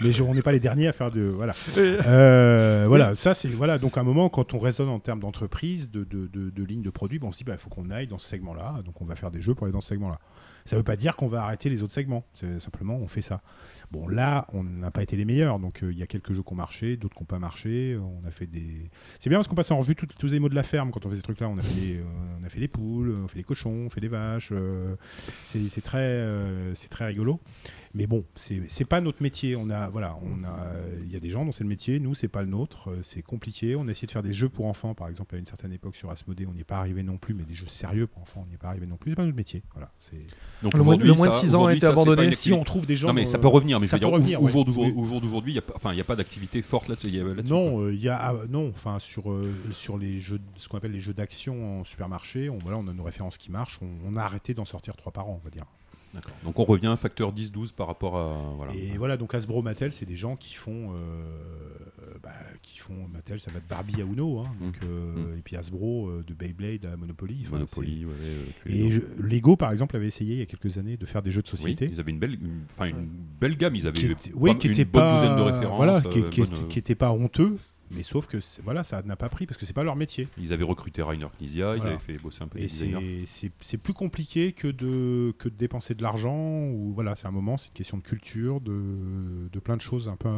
Mais 0.00 0.12
je- 0.12 0.22
on 0.22 0.34
n'est 0.34 0.42
pas 0.42 0.52
les 0.52 0.60
derniers 0.60 0.88
à 0.88 0.92
faire 0.92 1.10
de 1.10 1.22
voilà. 1.22 1.54
Euh, 1.78 2.84
voilà, 2.88 3.14
ça 3.14 3.34
c'est 3.34 3.48
voilà. 3.48 3.78
Donc 3.78 3.96
à 3.96 4.00
un 4.00 4.04
moment, 4.04 4.28
quand 4.28 4.52
on 4.54 4.58
raisonne 4.58 4.88
en 4.88 5.00
termes 5.00 5.20
d'entreprise, 5.20 5.90
de, 5.90 6.04
de, 6.04 6.26
de, 6.26 6.50
de 6.50 6.64
ligne 6.64 6.82
de 6.82 6.90
produits, 6.90 7.18
bon, 7.18 7.28
on 7.28 7.32
se 7.32 7.38
dit 7.38 7.44
bah, 7.44 7.54
il 7.54 7.58
faut 7.58 7.70
qu'on 7.70 7.90
aille 7.90 8.06
dans 8.06 8.18
ce 8.18 8.28
segment-là. 8.28 8.82
Donc 8.84 9.00
on 9.00 9.04
va 9.04 9.14
faire 9.14 9.30
des 9.30 9.40
jeux 9.42 9.54
pour 9.54 9.64
aller 9.64 9.72
dans 9.72 9.80
ce 9.80 9.88
segment-là. 9.88 10.18
Ça 10.66 10.76
ne 10.76 10.80
veut 10.80 10.84
pas 10.84 10.96
dire 10.96 11.16
qu'on 11.16 11.28
va 11.28 11.42
arrêter 11.44 11.68
les 11.70 11.82
autres 11.82 11.92
segments. 11.92 12.24
C'est 12.34 12.60
simplement 12.60 12.96
on 12.96 13.08
fait 13.08 13.22
ça. 13.22 13.40
Bon 13.94 14.08
là, 14.08 14.48
on 14.52 14.64
n'a 14.64 14.90
pas 14.90 15.04
été 15.04 15.16
les 15.16 15.24
meilleurs. 15.24 15.60
Donc 15.60 15.84
euh, 15.84 15.92
il 15.92 15.98
y 15.98 16.02
a 16.02 16.08
quelques 16.08 16.32
jeux 16.32 16.42
qui 16.42 16.52
ont 16.52 16.56
marché, 16.56 16.96
d'autres 16.96 17.14
qui 17.14 17.22
n'ont 17.22 17.26
pas 17.26 17.38
marché. 17.38 17.96
On 17.96 18.26
a 18.26 18.32
fait 18.32 18.46
des. 18.46 18.90
C'est 19.20 19.30
bien 19.30 19.38
parce 19.38 19.46
qu'on 19.46 19.54
passe 19.54 19.70
en 19.70 19.78
revue 19.78 19.94
tous 19.94 20.26
les 20.26 20.40
mots 20.40 20.48
de 20.48 20.56
la 20.56 20.64
ferme 20.64 20.90
quand 20.90 21.06
on 21.06 21.10
fait 21.10 21.16
ces 21.16 21.22
trucs-là. 21.22 21.48
On 21.48 21.58
a 21.58 21.62
fait 21.62 21.80
les, 21.80 21.96
euh, 21.98 22.02
on 22.40 22.44
a 22.44 22.48
fait 22.48 22.58
les 22.58 22.66
poules, 22.66 23.14
on 23.22 23.28
fait 23.28 23.38
les 23.38 23.44
cochons, 23.44 23.84
on 23.86 23.88
fait 23.88 24.00
les 24.00 24.08
vaches. 24.08 24.50
euh, 24.52 24.96
c'est 26.74 26.88
très 26.88 27.06
rigolo. 27.06 27.38
Mais 27.96 28.06
bon, 28.08 28.24
c'est 28.34 28.60
c'est 28.68 28.84
pas 28.84 29.00
notre 29.00 29.22
métier. 29.22 29.54
On 29.54 29.70
a, 29.70 29.88
voilà, 29.88 30.16
on 30.22 30.42
a, 30.44 30.56
il 31.04 31.12
y 31.12 31.16
a 31.16 31.20
des 31.20 31.30
gens 31.30 31.44
dont 31.44 31.52
c'est 31.52 31.62
le 31.62 31.68
métier. 31.68 32.00
Nous, 32.00 32.14
c'est 32.16 32.26
pas 32.28 32.42
le 32.42 32.48
nôtre. 32.48 32.90
Euh, 32.90 32.98
C'est 33.02 33.22
compliqué. 33.22 33.76
On 33.76 33.86
a 33.86 33.90
essayé 33.92 34.06
de 34.06 34.12
faire 34.12 34.22
des 34.24 34.34
jeux 34.34 34.48
pour 34.48 34.66
enfants, 34.66 34.94
par 34.94 35.08
exemple, 35.08 35.36
à 35.36 35.38
une 35.38 35.46
certaine 35.46 35.72
époque 35.72 35.94
sur 35.94 36.10
Asmodée. 36.10 36.44
On 36.46 36.52
n'y 36.52 36.62
est 36.62 36.64
pas 36.64 36.78
arrivé 36.78 37.02
non 37.04 37.18
plus, 37.18 37.34
mais 37.34 37.44
des 37.44 37.54
jeux 37.54 37.66
sérieux 37.68 38.08
pour 38.08 38.20
enfants, 38.22 38.42
on 38.44 38.48
n'y 38.48 38.54
est 38.54 38.58
pas 38.58 38.68
arrivé 38.68 38.86
non 38.86 38.96
plus. 38.96 39.12
C'est 39.12 39.16
pas 39.16 39.24
notre 39.24 39.36
métier. 39.36 39.62
Voilà. 39.74 39.92
C'est. 40.00 40.16
Donc 40.62 40.74
Le 40.74 40.82
moins- 40.82 40.94
aujourd'hui, 40.94 41.08
le 41.08 41.14
moins 41.14 41.28
de 41.28 41.32
ça- 41.32 41.38
six 41.38 41.54
ans 41.54 41.66
a 41.66 41.74
été 41.74 41.86
abandonné. 41.86 42.34
Si 42.34 42.52
on 42.52 42.64
trouve 42.64 42.84
des 42.84 42.96
gens. 42.96 43.06
Non 43.08 43.14
mais 43.14 43.26
ça 43.26 43.38
euh, 43.38 43.40
peut 43.40 43.48
revenir, 43.48 43.78
mais 43.78 43.86
je 43.86 43.90
ça 43.90 43.96
veux 43.96 44.00
dire, 44.00 44.08
au- 44.08 44.12
revenir, 44.12 44.40
au, 44.42 44.46
ouais. 44.46 44.50
jour 44.50 44.64
d'aujourd'hui, 45.20 45.52
il 45.52 45.56
y 45.56 45.58
a 45.58 45.62
pas- 45.62 45.74
enfin, 45.76 45.92
il 45.92 45.94
n'y 45.94 46.00
a 46.00 46.04
pas 46.04 46.16
d'activité 46.16 46.62
forte 46.62 46.88
là-dessus. 46.88 47.12
Non, 47.48 47.88
il 47.90 48.00
y 48.02 48.08
a 48.08 48.16
ah, 48.20 48.34
non, 48.50 48.70
enfin 48.74 48.98
sur 48.98 49.30
euh, 49.30 49.52
sur 49.72 49.98
les 49.98 50.18
jeux, 50.18 50.40
ce 50.56 50.68
qu'on 50.68 50.78
appelle 50.78 50.92
les 50.92 51.00
jeux 51.00 51.14
d'action 51.14 51.80
en 51.80 51.84
supermarché, 51.84 52.50
on 52.50 52.58
voilà, 52.58 52.78
on 52.78 52.88
a 52.88 52.92
nos 52.92 53.04
références 53.04 53.38
qui 53.38 53.52
marchent. 53.52 53.78
On, 53.82 53.88
on 54.12 54.16
a 54.16 54.22
arrêté 54.22 54.52
d'en 54.54 54.64
sortir 54.64 54.96
trois 54.96 55.12
par 55.12 55.28
an, 55.28 55.40
on 55.40 55.44
va 55.44 55.50
dire. 55.50 55.64
D'accord. 56.14 56.32
Donc 56.44 56.58
on 56.60 56.64
revient 56.64 56.94
facteur 56.96 57.32
10-12 57.32 57.72
par 57.72 57.86
rapport 57.88 58.16
à 58.16 58.52
voilà. 58.56 58.72
Et 58.74 58.96
voilà, 58.96 59.16
donc 59.16 59.34
Hasbro 59.34 59.62
Mattel, 59.62 59.92
c'est 59.92 60.06
des 60.06 60.14
gens 60.16 60.36
qui 60.36 60.54
font, 60.54 60.92
euh, 60.94 62.18
bah, 62.22 62.30
qui 62.62 62.78
font 62.78 62.94
Mattel, 63.12 63.40
ça 63.40 63.50
va 63.50 63.58
de 63.60 63.64
Barbie 63.68 64.00
à 64.00 64.04
Uno, 64.04 64.38
hein, 64.40 64.44
donc, 64.60 64.76
Mm. 64.76 64.86
euh, 64.86 65.36
et 65.38 65.40
puis 65.42 65.56
Hasbro 65.56 66.08
euh, 66.08 66.24
de 66.26 66.32
Beyblade 66.34 66.86
à 66.86 66.96
Monopoly. 66.96 67.38
enfin, 67.42 67.52
Monopoly, 67.56 68.04
ouais, 68.04 68.12
Et 68.66 68.92
je- 68.92 69.00
Lego, 69.18 69.56
par 69.56 69.72
exemple, 69.72 69.96
avait 69.96 70.06
essayé 70.06 70.34
il 70.34 70.38
y 70.38 70.42
a 70.42 70.46
quelques 70.46 70.78
années 70.78 70.96
de 70.96 71.06
faire 71.06 71.22
des 71.22 71.30
jeux 71.30 71.42
de 71.42 71.48
Oui, 71.52 71.58
société. 71.58 71.88
ils 71.90 71.98
avaient 72.00 72.12
une 72.12 72.18
belle, 72.20 72.34
une, 72.34 72.62
une 72.86 73.08
belle 73.40 73.56
gamme. 73.56 73.74
Ils 73.74 73.86
avaient 73.86 73.98
qui 73.98 74.06
était, 74.06 74.32
oui, 74.34 74.56
qui 74.58 74.68
une 74.68 74.72
était 74.74 74.84
bonne 74.84 75.02
pas, 75.02 75.20
douzaine 75.20 75.36
de 75.36 75.42
références. 75.42 75.76
voilà, 75.76 76.00
qui, 76.00 76.20
bonne, 76.40 76.54
euh, 76.54 76.68
était 76.76 76.94
pas 76.94 77.10
honteux, 77.10 77.58
mais 77.94 78.02
sauf 78.02 78.26
que 78.26 78.38
voilà, 78.62 78.84
ça 78.84 79.02
n'a 79.02 79.16
pas 79.16 79.28
pris 79.28 79.46
parce 79.46 79.56
que 79.58 79.66
c'est 79.66 79.72
pas 79.72 79.84
leur 79.84 79.96
métier. 79.96 80.28
Ils 80.38 80.52
avaient 80.52 80.64
recruté 80.64 81.02
Rainer 81.02 81.26
Knizia, 81.38 81.76
ils 81.76 81.86
avaient 81.86 81.98
fait 81.98 82.18
bosser 82.18 82.42
un 82.42 82.48
peu 82.48 82.58
Et 82.58 82.68
les 82.68 83.24
c'est 83.26 83.78
plus 83.78 83.92
compliqué 83.94 84.52
que 84.52 84.68
de, 84.68 85.32
que 85.38 85.48
de 85.48 85.54
dépenser 85.56 85.94
de 85.94 86.02
l'argent. 86.02 86.34
Ou 86.68 86.92
voilà, 86.94 87.16
c'est 87.16 87.26
un 87.26 87.30
moment, 87.32 87.56
c'est 87.56 87.66
une 87.68 87.72
question 87.74 87.96
de 87.98 88.02
culture, 88.02 88.60
de, 88.60 89.48
de 89.52 89.58
plein 89.60 89.76
de 89.76 89.82
choses 89.82 90.08
un 90.08 90.16
peu 90.16 90.28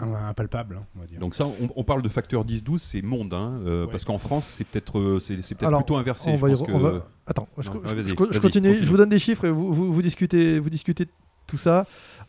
impalpables, 0.00 0.76
hein, 0.76 0.86
on 0.96 1.00
va 1.00 1.06
dire. 1.06 1.18
Donc 1.20 1.34
ça, 1.34 1.46
on, 1.46 1.68
on 1.76 1.84
parle 1.84 2.02
de 2.02 2.08
facteur 2.08 2.44
10-12, 2.44 2.78
c'est 2.78 3.02
monde, 3.02 3.34
hein, 3.34 3.60
euh, 3.66 3.84
Ouais. 3.84 3.90
parce 3.90 4.04
qu'en 4.04 4.18
France, 4.18 4.46
c'est 4.46 4.64
peut-être 4.64 4.98
euh, 4.98 5.20
c'est 5.20 5.62
Alors, 5.62 5.80
plutôt 5.80 5.96
inversé. 5.96 6.30
on 6.30 6.36
je 6.36 6.40
va 6.40 6.48
y 6.48 6.52
pense 6.52 6.62
re- 6.62 6.66
que- 6.66 6.72
on 6.72 6.78
va- 6.78 7.06
Attends, 7.26 7.48
je, 7.58 7.68
Non, 7.70 7.80
je- 7.84 7.88
je- 7.90 7.96
je 7.96 8.02
vas-y, 8.02 8.14
continue, 8.14 8.40
continue. 8.40 8.76
je 8.78 8.90
vous 8.90 8.96
donne 8.96 9.08
des 9.08 9.18
chiffres 9.18 9.44
et 9.44 9.50
vous, 9.50 9.72
vous, 9.72 9.92
vous 9.92 10.02
discutez, 10.02 10.58
vous 10.58 10.70
discutez 10.70 11.06
tout 11.46 11.56
ça. 11.56 11.86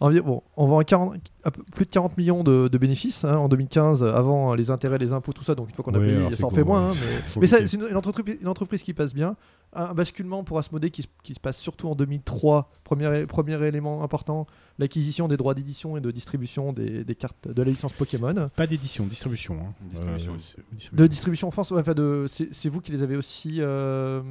Bon, 0.10 0.42
on 0.58 0.66
vend 0.66 0.82
40, 0.82 1.16
à 1.44 1.52
peu- 1.52 1.62
plus 1.64 1.86
de 1.86 1.90
40 1.92 2.18
millions 2.18 2.44
de, 2.44 2.68
de 2.68 2.78
bénéfices 2.78 3.24
hein, 3.24 3.38
en 3.38 3.48
2015, 3.48 4.04
avant 4.04 4.56
les 4.56 4.72
intérêts, 4.72 4.98
les 4.98 5.14
impôts, 5.14 5.32
tout 5.34 5.44
ça. 5.44 5.54
Donc 5.56 5.70
une 5.70 5.76
fois 5.76 5.84
qu'on 5.86 5.94
a 5.94 6.00
payé, 6.00 6.18
ça 6.38 6.46
en 6.48 6.50
fait 6.50 6.64
moins. 6.64 6.90
hein, 6.92 6.94
mais 7.42 7.48
c'est 7.48 7.74
une, 7.74 7.88
une 7.90 7.96
entreprise, 7.98 8.38
une 8.42 8.48
entreprise 8.48 8.82
qui 8.84 8.94
passe 8.94 9.14
bien. 9.14 9.36
Un, 9.74 9.94
basculement 9.94 10.44
pour 10.44 10.60
Asmodée 10.60 10.92
qui, 10.92 11.04
se- 11.04 11.08
qui 11.24 11.34
se 11.34 11.40
passe 11.40 11.58
surtout 11.58 11.88
en 11.88 11.96
2003. 11.96 12.70
Premier, 12.84 13.26
premier 13.26 13.66
élément 13.66 14.04
important, 14.04 14.46
l'acquisition 14.80 15.30
des 15.30 15.38
droits 15.38 15.54
d'édition 15.54 15.96
et 15.96 16.02
de 16.02 16.12
distribution 16.12 16.74
des, 16.74 17.06
des 17.06 17.16
cartes 17.16 17.48
de 17.48 17.62
la 17.64 17.70
licence 17.70 17.94
Pokémon. 17.94 18.50
Pas 18.56 18.68
d'édition, 18.68 19.06
distribution. 19.06 19.58
hein. 19.62 19.74
Distribution. 19.92 20.34
Euh, 20.34 20.96
De 20.98 21.08
distribution. 21.08 21.48
en 21.48 21.52
France, 21.52 21.72
ouais, 21.72 21.80
enfin 21.80 21.94
de, 21.94 22.26
c'est 22.28 22.68
vous 22.68 22.82
qui 22.82 22.92
les 22.92 23.02
avez 23.02 23.16
aussi 23.16 23.62
euh, 23.62 24.22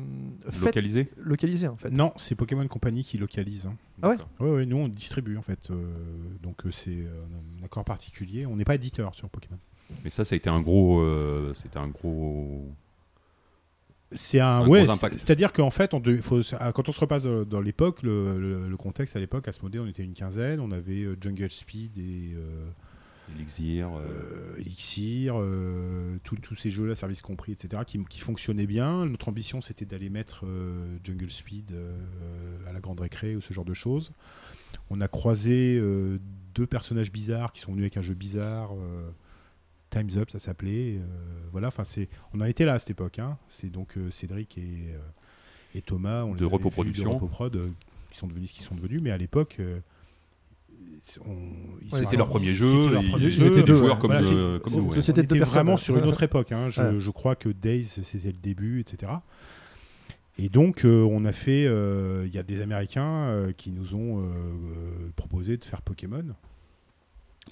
fait, 0.51 0.67
localisé. 0.67 1.11
localisés 1.17 1.69
en 1.69 1.77
fait. 1.77 1.91
Non, 1.91 2.13
c'est 2.19 2.35
Pokémon 2.35 2.69
Company 2.69 3.03
qui 3.03 3.17
localise. 3.17 3.65
hein. 3.67 3.75
Ah 4.03 4.11
ouais. 4.11 4.17
Ouais, 4.41 4.51
ouais, 4.57 4.67
nous 4.67 4.77
on 4.77 4.89
distribue 4.89 5.39
en 5.39 5.43
fait. 5.43 5.71
euh, 5.71 5.87
donc 6.43 6.67
euh, 6.67 6.71
c'est 6.71 7.07
un 7.61 7.65
accord 7.65 7.85
particulier. 7.85 8.45
On 8.45 8.57
n'est 8.57 8.65
pas 8.65 8.75
éditeur 8.75 9.15
sur 9.15 9.29
Pokémon. 9.31 9.59
Mais 10.05 10.11
ça, 10.11 10.25
ça 10.25 10.35
a 10.35 10.37
été 10.37 10.49
un 10.51 10.61
gros, 10.61 11.01
euh, 11.01 11.53
c'était 11.55 11.79
un 11.79 11.89
gros. 11.89 12.67
C'est 14.13 14.41
un, 14.41 14.47
Un 14.63 14.67
ouais, 14.69 14.81
gros 14.85 14.87
c'est- 14.89 15.05
impact. 15.05 15.19
c'est-à-dire 15.21 15.53
qu'en 15.53 15.71
fait, 15.71 15.95
on 15.95 16.01
de- 16.01 16.17
faut- 16.19 16.41
ah, 16.59 16.73
quand 16.73 16.89
on 16.89 16.93
se 16.93 17.01
repasse 17.01 17.23
dans, 17.23 17.45
dans 17.45 17.61
l'époque, 17.61 18.03
le, 18.03 18.39
le- 18.41 18.69
le 18.69 18.77
contexte 18.77 19.15
à 19.17 19.21
l'époque, 19.21 19.47
à 19.47 19.53
ce 19.53 19.63
modèle, 19.63 19.83
on 19.83 19.87
était 19.87 20.03
une 20.03 20.15
quinzaine, 20.15 20.59
on 20.61 20.73
avait 20.73 21.03
euh, 21.05 21.17
Jungle 21.21 21.51
Speed 21.51 21.97
et 21.97 22.33
euh, 22.35 22.67
Elixir. 23.37 23.89
euh, 23.91 24.01
euh, 24.01 24.57
Elixir, 24.59 25.35
euh, 25.39 26.17
tous 26.25 26.57
ces 26.57 26.73
jeux-là, 26.73 26.97
service 26.97 27.23
compris, 27.23 27.53
etc., 27.53 27.83
qui, 27.87 28.03
qui 28.07 28.19
fonctionnaient 28.19 28.67
bien. 28.67 29.07
Notre 29.07 29.29
ambition, 29.29 29.61
c'était 29.61 29.85
d'aller 29.85 30.11
mettre 30.11 30.45
euh, 30.45 30.97
Jungle 31.05 31.31
Speed 31.31 31.71
euh, 31.71 31.97
à 32.69 32.73
la 32.73 32.81
grande 32.81 32.99
récré 32.99 33.37
ou 33.37 33.41
ce 33.41 33.53
genre 33.55 33.65
de 33.65 33.75
choses. 33.75 34.11
On 34.91 35.01
a 35.01 35.07
croisé 35.07 35.79
euh, 35.81 36.19
deux 36.57 36.67
personnages 36.67 37.13
bizarres 37.13 37.53
qui 37.53 37.61
sont 37.61 37.71
venus 37.71 37.85
avec 37.85 37.97
un 37.97 38.03
jeu 38.03 38.15
bizarre. 38.15 38.73
Time's 39.91 40.17
Up, 40.17 40.31
ça 40.31 40.39
s'appelait. 40.39 40.97
euh, 40.99 41.01
voilà, 41.53 41.69
enfin, 41.69 41.85
c'est, 41.85 42.09
on 42.33 42.41
a 42.41 42.49
été 42.49 42.65
là 42.65 42.75
à 42.75 42.79
cette 42.79 42.91
époque. 42.91 43.19
hein. 43.19 43.37
C'est 43.49 43.71
donc 43.71 43.97
euh, 43.97 44.11
Cédric 44.11 44.57
et, 44.59 44.63
euh, 44.95 44.99
et 45.75 45.83
Thomas, 45.83 46.23
on 46.25 46.35
De 46.35 46.45
les 46.45 46.49
vus 46.51 46.71
Productions. 46.71 47.19
de 47.19 47.27
Prod, 47.27 47.57
euh, 47.57 47.69
qui 48.11 48.19
sont 48.19 48.27
devenus 48.27 48.51
ce 48.51 48.55
qu'ils 48.55 48.65
sont 48.65 48.75
devenus, 48.77 49.01
mais 49.03 49.11
à 49.11 49.19
l'époque. 49.19 49.57
euh, 49.61 49.81
c'est- 51.03 51.21
on- 51.21 51.25
ils 51.83 51.85
Ouais, 51.93 51.99
sont- 52.01 52.05
C'était 52.05 52.17
leur 52.17 52.29
premier 52.29 52.45
jeu. 52.51 52.67
ils 53.19 53.31
jeu, 53.31 53.47
étaient 53.47 53.57
des 53.57 53.63
deux, 53.63 53.75
joueurs 53.75 53.95
ouais. 53.97 54.01
comme, 54.01 55.03
c'était 55.03 55.39
vraiment 55.39 55.77
sur 55.77 55.97
une 55.99 56.05
autre 56.05 56.23
époque. 56.23 56.53
hein. 56.53 56.71
Je, 56.71 56.83
Ouais. 56.83 57.01
je 57.01 57.11
crois 57.11 57.35
que 57.37 57.49
Days, 57.49 57.85
c'était 57.85 58.29
le 58.33 58.39
début, 58.39 58.81
etc. 58.81 59.13
Et 60.39 60.49
donc, 60.49 60.85
euh, 60.85 61.03
on 61.11 61.25
a 61.25 61.33
fait. 61.33 61.67
euh, 61.67 62.25
Il 62.27 62.35
y 62.35 62.39
a 62.39 62.43
des 62.43 62.61
Américains 62.63 63.25
euh, 63.29 63.53
qui 63.53 63.71
nous 63.73 63.95
ont 63.95 64.21
euh, 64.21 64.23
euh, 64.25 65.11
proposé 65.17 65.57
de 65.57 65.65
faire 65.65 65.83
Pokémon. 65.83 66.25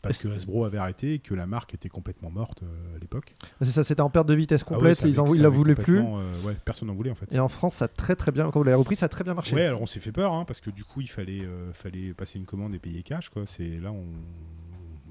Parce 0.03 0.23
que 0.23 0.29
Hasbro 0.29 0.65
avait 0.65 0.79
arrêté 0.79 1.15
et 1.15 1.19
que 1.19 1.35
la 1.35 1.47
marque 1.47 1.75
était 1.75 1.89
complètement 1.89 2.31
morte 2.31 2.63
euh, 2.63 2.97
à 2.97 2.99
l'époque. 2.99 3.35
C'est 3.61 3.67
ça, 3.71 3.85
c'était 3.85 4.01
en 4.01 4.11
perte 4.11 4.29
de 4.29 4.35
vitesse 4.35 4.63
Ah 4.67 4.71
ouais, 4.71 4.77
complète. 4.77 5.01
ils 5.05 5.19
en, 5.21 5.35
ils 5.35 5.43
la 5.43 5.49
voulaient 5.49 5.75
plus. 5.75 5.99
euh, 6.01 6.41
ouais, 6.43 6.57
personne 6.65 6.89
n'en 6.89 6.95
voulait 6.95 7.11
en 7.11 7.15
fait. 7.15 7.33
Et 7.33 7.41
en 7.41 7.49
France, 7.49 7.75
ça 7.77 7.87
a 7.87 7.89
très 7.89 8.15
très 8.17 8.31
bien. 8.33 8.51
Quand 8.51 8.61
vous 8.61 8.65
l'avez 8.65 8.77
repris, 8.77 8.97
ça 8.97 9.07
a 9.07 9.09
très 9.09 9.25
bien 9.25 9.35
marché. 9.35 9.55
Ouais, 9.55 9.65
alors 9.65 9.83
on 9.83 9.87
s'est 9.87 10.01
fait 10.01 10.13
peur 10.13 10.33
hein, 10.33 10.45
parce 10.45 10.61
que 10.61 10.71
du 10.71 10.85
coup, 10.85 11.01
il 11.01 11.09
fallait, 11.11 11.41
euh, 11.45 11.73
fallait 11.73 12.13
passer 12.15 12.39
une 12.39 12.45
commande 12.47 12.75
et 12.75 12.79
payer 12.79 13.03
cash. 13.03 13.29
Quoi. 13.31 13.43
C'est 13.47 13.79
là, 13.81 13.91
on, 13.93 14.05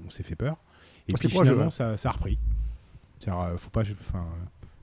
on 0.06 0.10
s'est 0.10 0.22
fait 0.22 0.36
peur. 0.36 0.56
Et 1.08 1.12
Ah, 1.14 1.18
puis 1.18 1.28
finalement, 1.28 1.64
ouais. 1.64 1.70
ça, 1.70 1.96
ça 1.98 2.08
a 2.10 2.12
repris. 2.12 2.38
Faut 3.58 3.70
pas, 3.70 3.82
enfin, 3.82 4.24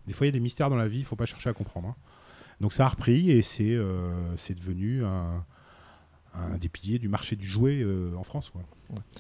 des 0.07 0.13
fois, 0.13 0.27
il 0.27 0.29
y 0.29 0.33
a 0.33 0.33
des 0.33 0.39
mystères 0.39 0.69
dans 0.69 0.75
la 0.75 0.87
vie, 0.87 0.99
il 0.99 1.05
faut 1.05 1.15
pas 1.15 1.25
chercher 1.25 1.49
à 1.49 1.53
comprendre. 1.53 1.87
hein. 1.89 1.95
Donc 2.61 2.73
ça 2.73 2.85
a 2.85 2.89
repris 2.89 3.31
et 3.31 3.41
c'est, 3.41 3.75
devenu 3.75 5.03
un, 5.03 5.43
un 6.33 6.57
des 6.57 6.69
piliers 6.69 6.99
du 6.99 7.07
marché 7.09 7.35
du 7.35 7.45
jouet 7.47 7.85
en 8.17 8.23
France. 8.23 8.49
Quoi. 8.49 8.61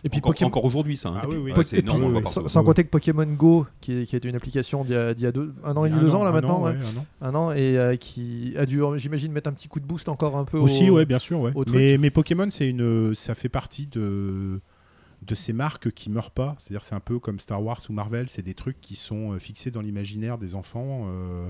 Et 0.03 0.09
puis 0.09 0.19
Encore, 0.19 0.33
Pokémon. 0.33 0.47
encore 0.49 0.65
aujourd'hui, 0.65 0.95
ça. 0.97 1.09
hein. 1.09 1.19
Ah 1.21 1.25
oui, 1.27 1.37
oui. 1.37 1.51
Ouais, 1.51 1.63
c'est 1.65 1.77
Et 1.77 1.81
puis, 1.81 1.89
énorme, 1.89 2.03
on 2.03 2.05
le 2.07 2.11
voit 2.11 2.17
oui, 2.19 2.23
partout. 2.23 2.41
sans, 2.41 2.47
sans 2.47 2.63
compter 2.63 2.83
que 2.83 2.89
Pokémon 2.89 3.25
Go, 3.25 3.65
qui, 3.81 3.93
est- 3.93 4.05
qui 4.05 4.15
a 4.15 4.17
été 4.17 4.29
une 4.29 4.35
application 4.35 4.83
d'il 4.83 4.93
y 4.93 4.97
a, 4.97 5.13
d'il 5.13 5.23
y 5.23 5.27
a 5.27 5.31
deux- 5.31 5.53
un 5.63 5.75
an 5.75 5.85
et 5.85 5.89
demi, 5.89 6.01
deux 6.01 6.13
ans 6.13 6.23
là 6.23 6.29
an, 6.29 6.33
maintenant, 6.33 6.65
un 6.65 6.71
an, 6.71 6.73
ouais. 6.73 6.79
ouais, 6.79 6.85
un 6.95 6.99
an. 6.99 7.05
un 7.21 7.35
an, 7.35 7.51
et 7.51 7.77
euh, 7.77 7.95
qui 7.95 8.53
a 8.57 8.65
dû, 8.65 8.81
j'imagine, 8.97 9.31
mettre 9.31 9.49
un 9.49 9.53
petit 9.53 9.67
coup 9.67 9.79
de 9.79 9.85
boost 9.85 10.07
encore 10.09 10.37
un 10.37 10.45
peu 10.45 10.57
Aussi, 10.59 10.89
au... 10.89 10.95
ouais, 10.95 11.05
bien 11.05 11.19
sûr. 11.19 11.39
Ouais. 11.39 11.51
Mais, 11.71 11.97
mais 11.97 12.09
Pokémon, 12.11 12.47
c'est 12.51 12.67
une, 12.69 13.15
ça 13.15 13.33
fait 13.35 13.49
partie 13.49 13.87
de 13.87 14.59
de 15.25 15.33
ces 15.33 15.53
marques 15.53 15.89
qui 15.91 16.11
meurent 16.11 16.29
pas. 16.29 16.55
C'est-à-dire, 16.59 16.83
c'est 16.83 16.93
un 16.93 16.99
peu 16.99 17.17
comme 17.17 17.39
Star 17.39 17.63
Wars 17.63 17.79
ou 17.89 17.93
Marvel. 17.93 18.29
C'est 18.29 18.43
des 18.43 18.53
trucs 18.53 18.79
qui 18.79 18.95
sont 18.95 19.31
euh, 19.33 19.39
fixés 19.39 19.71
dans 19.71 19.81
l'imaginaire 19.81 20.37
des 20.37 20.53
enfants. 20.53 21.07
euh, 21.07 21.49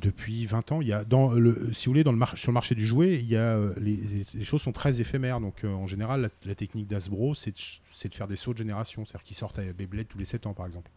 depuis 0.00 0.44
20 0.46 0.72
ans, 0.72 0.80
il 0.80 0.88
y 0.88 0.92
a 0.92 1.04
dans 1.04 1.32
le, 1.32 1.72
si 1.72 1.86
vous 1.86 1.92
voulez, 1.92 2.04
dans 2.04 2.12
le 2.12 2.18
sur 2.34 2.50
le 2.50 2.54
marché 2.54 2.74
du 2.74 2.86
jouet, 2.86 3.14
il 3.14 3.26
y 3.26 3.36
a 3.36 3.56
euh, 3.56 3.74
les, 3.78 4.44
choses 4.44 4.62
sont 4.62 4.72
très 4.72 5.00
éphémères. 5.00 5.40
Donc, 5.40 5.64
euh, 5.64 5.72
en 5.72 5.86
général, 5.86 6.20
la, 6.20 6.28
la 6.44 6.54
technique 6.54 6.86
d'Asbro, 6.86 7.34
c'est 7.34 7.52
de, 7.52 8.08
de 8.08 8.14
faire 8.14 8.28
des 8.28 8.36
sauts 8.36 8.52
de 8.52 8.58
génération, 8.58 9.04
c'est-à-dire 9.04 9.24
qu'ils 9.24 9.36
sortent 9.36 9.58
à 9.58 9.72
Beyblade 9.72 10.08
tous 10.08 10.18
les 10.18 10.24
7 10.24 10.46
ans, 10.46 10.54
par 10.54 10.66
exemple. 10.66 10.90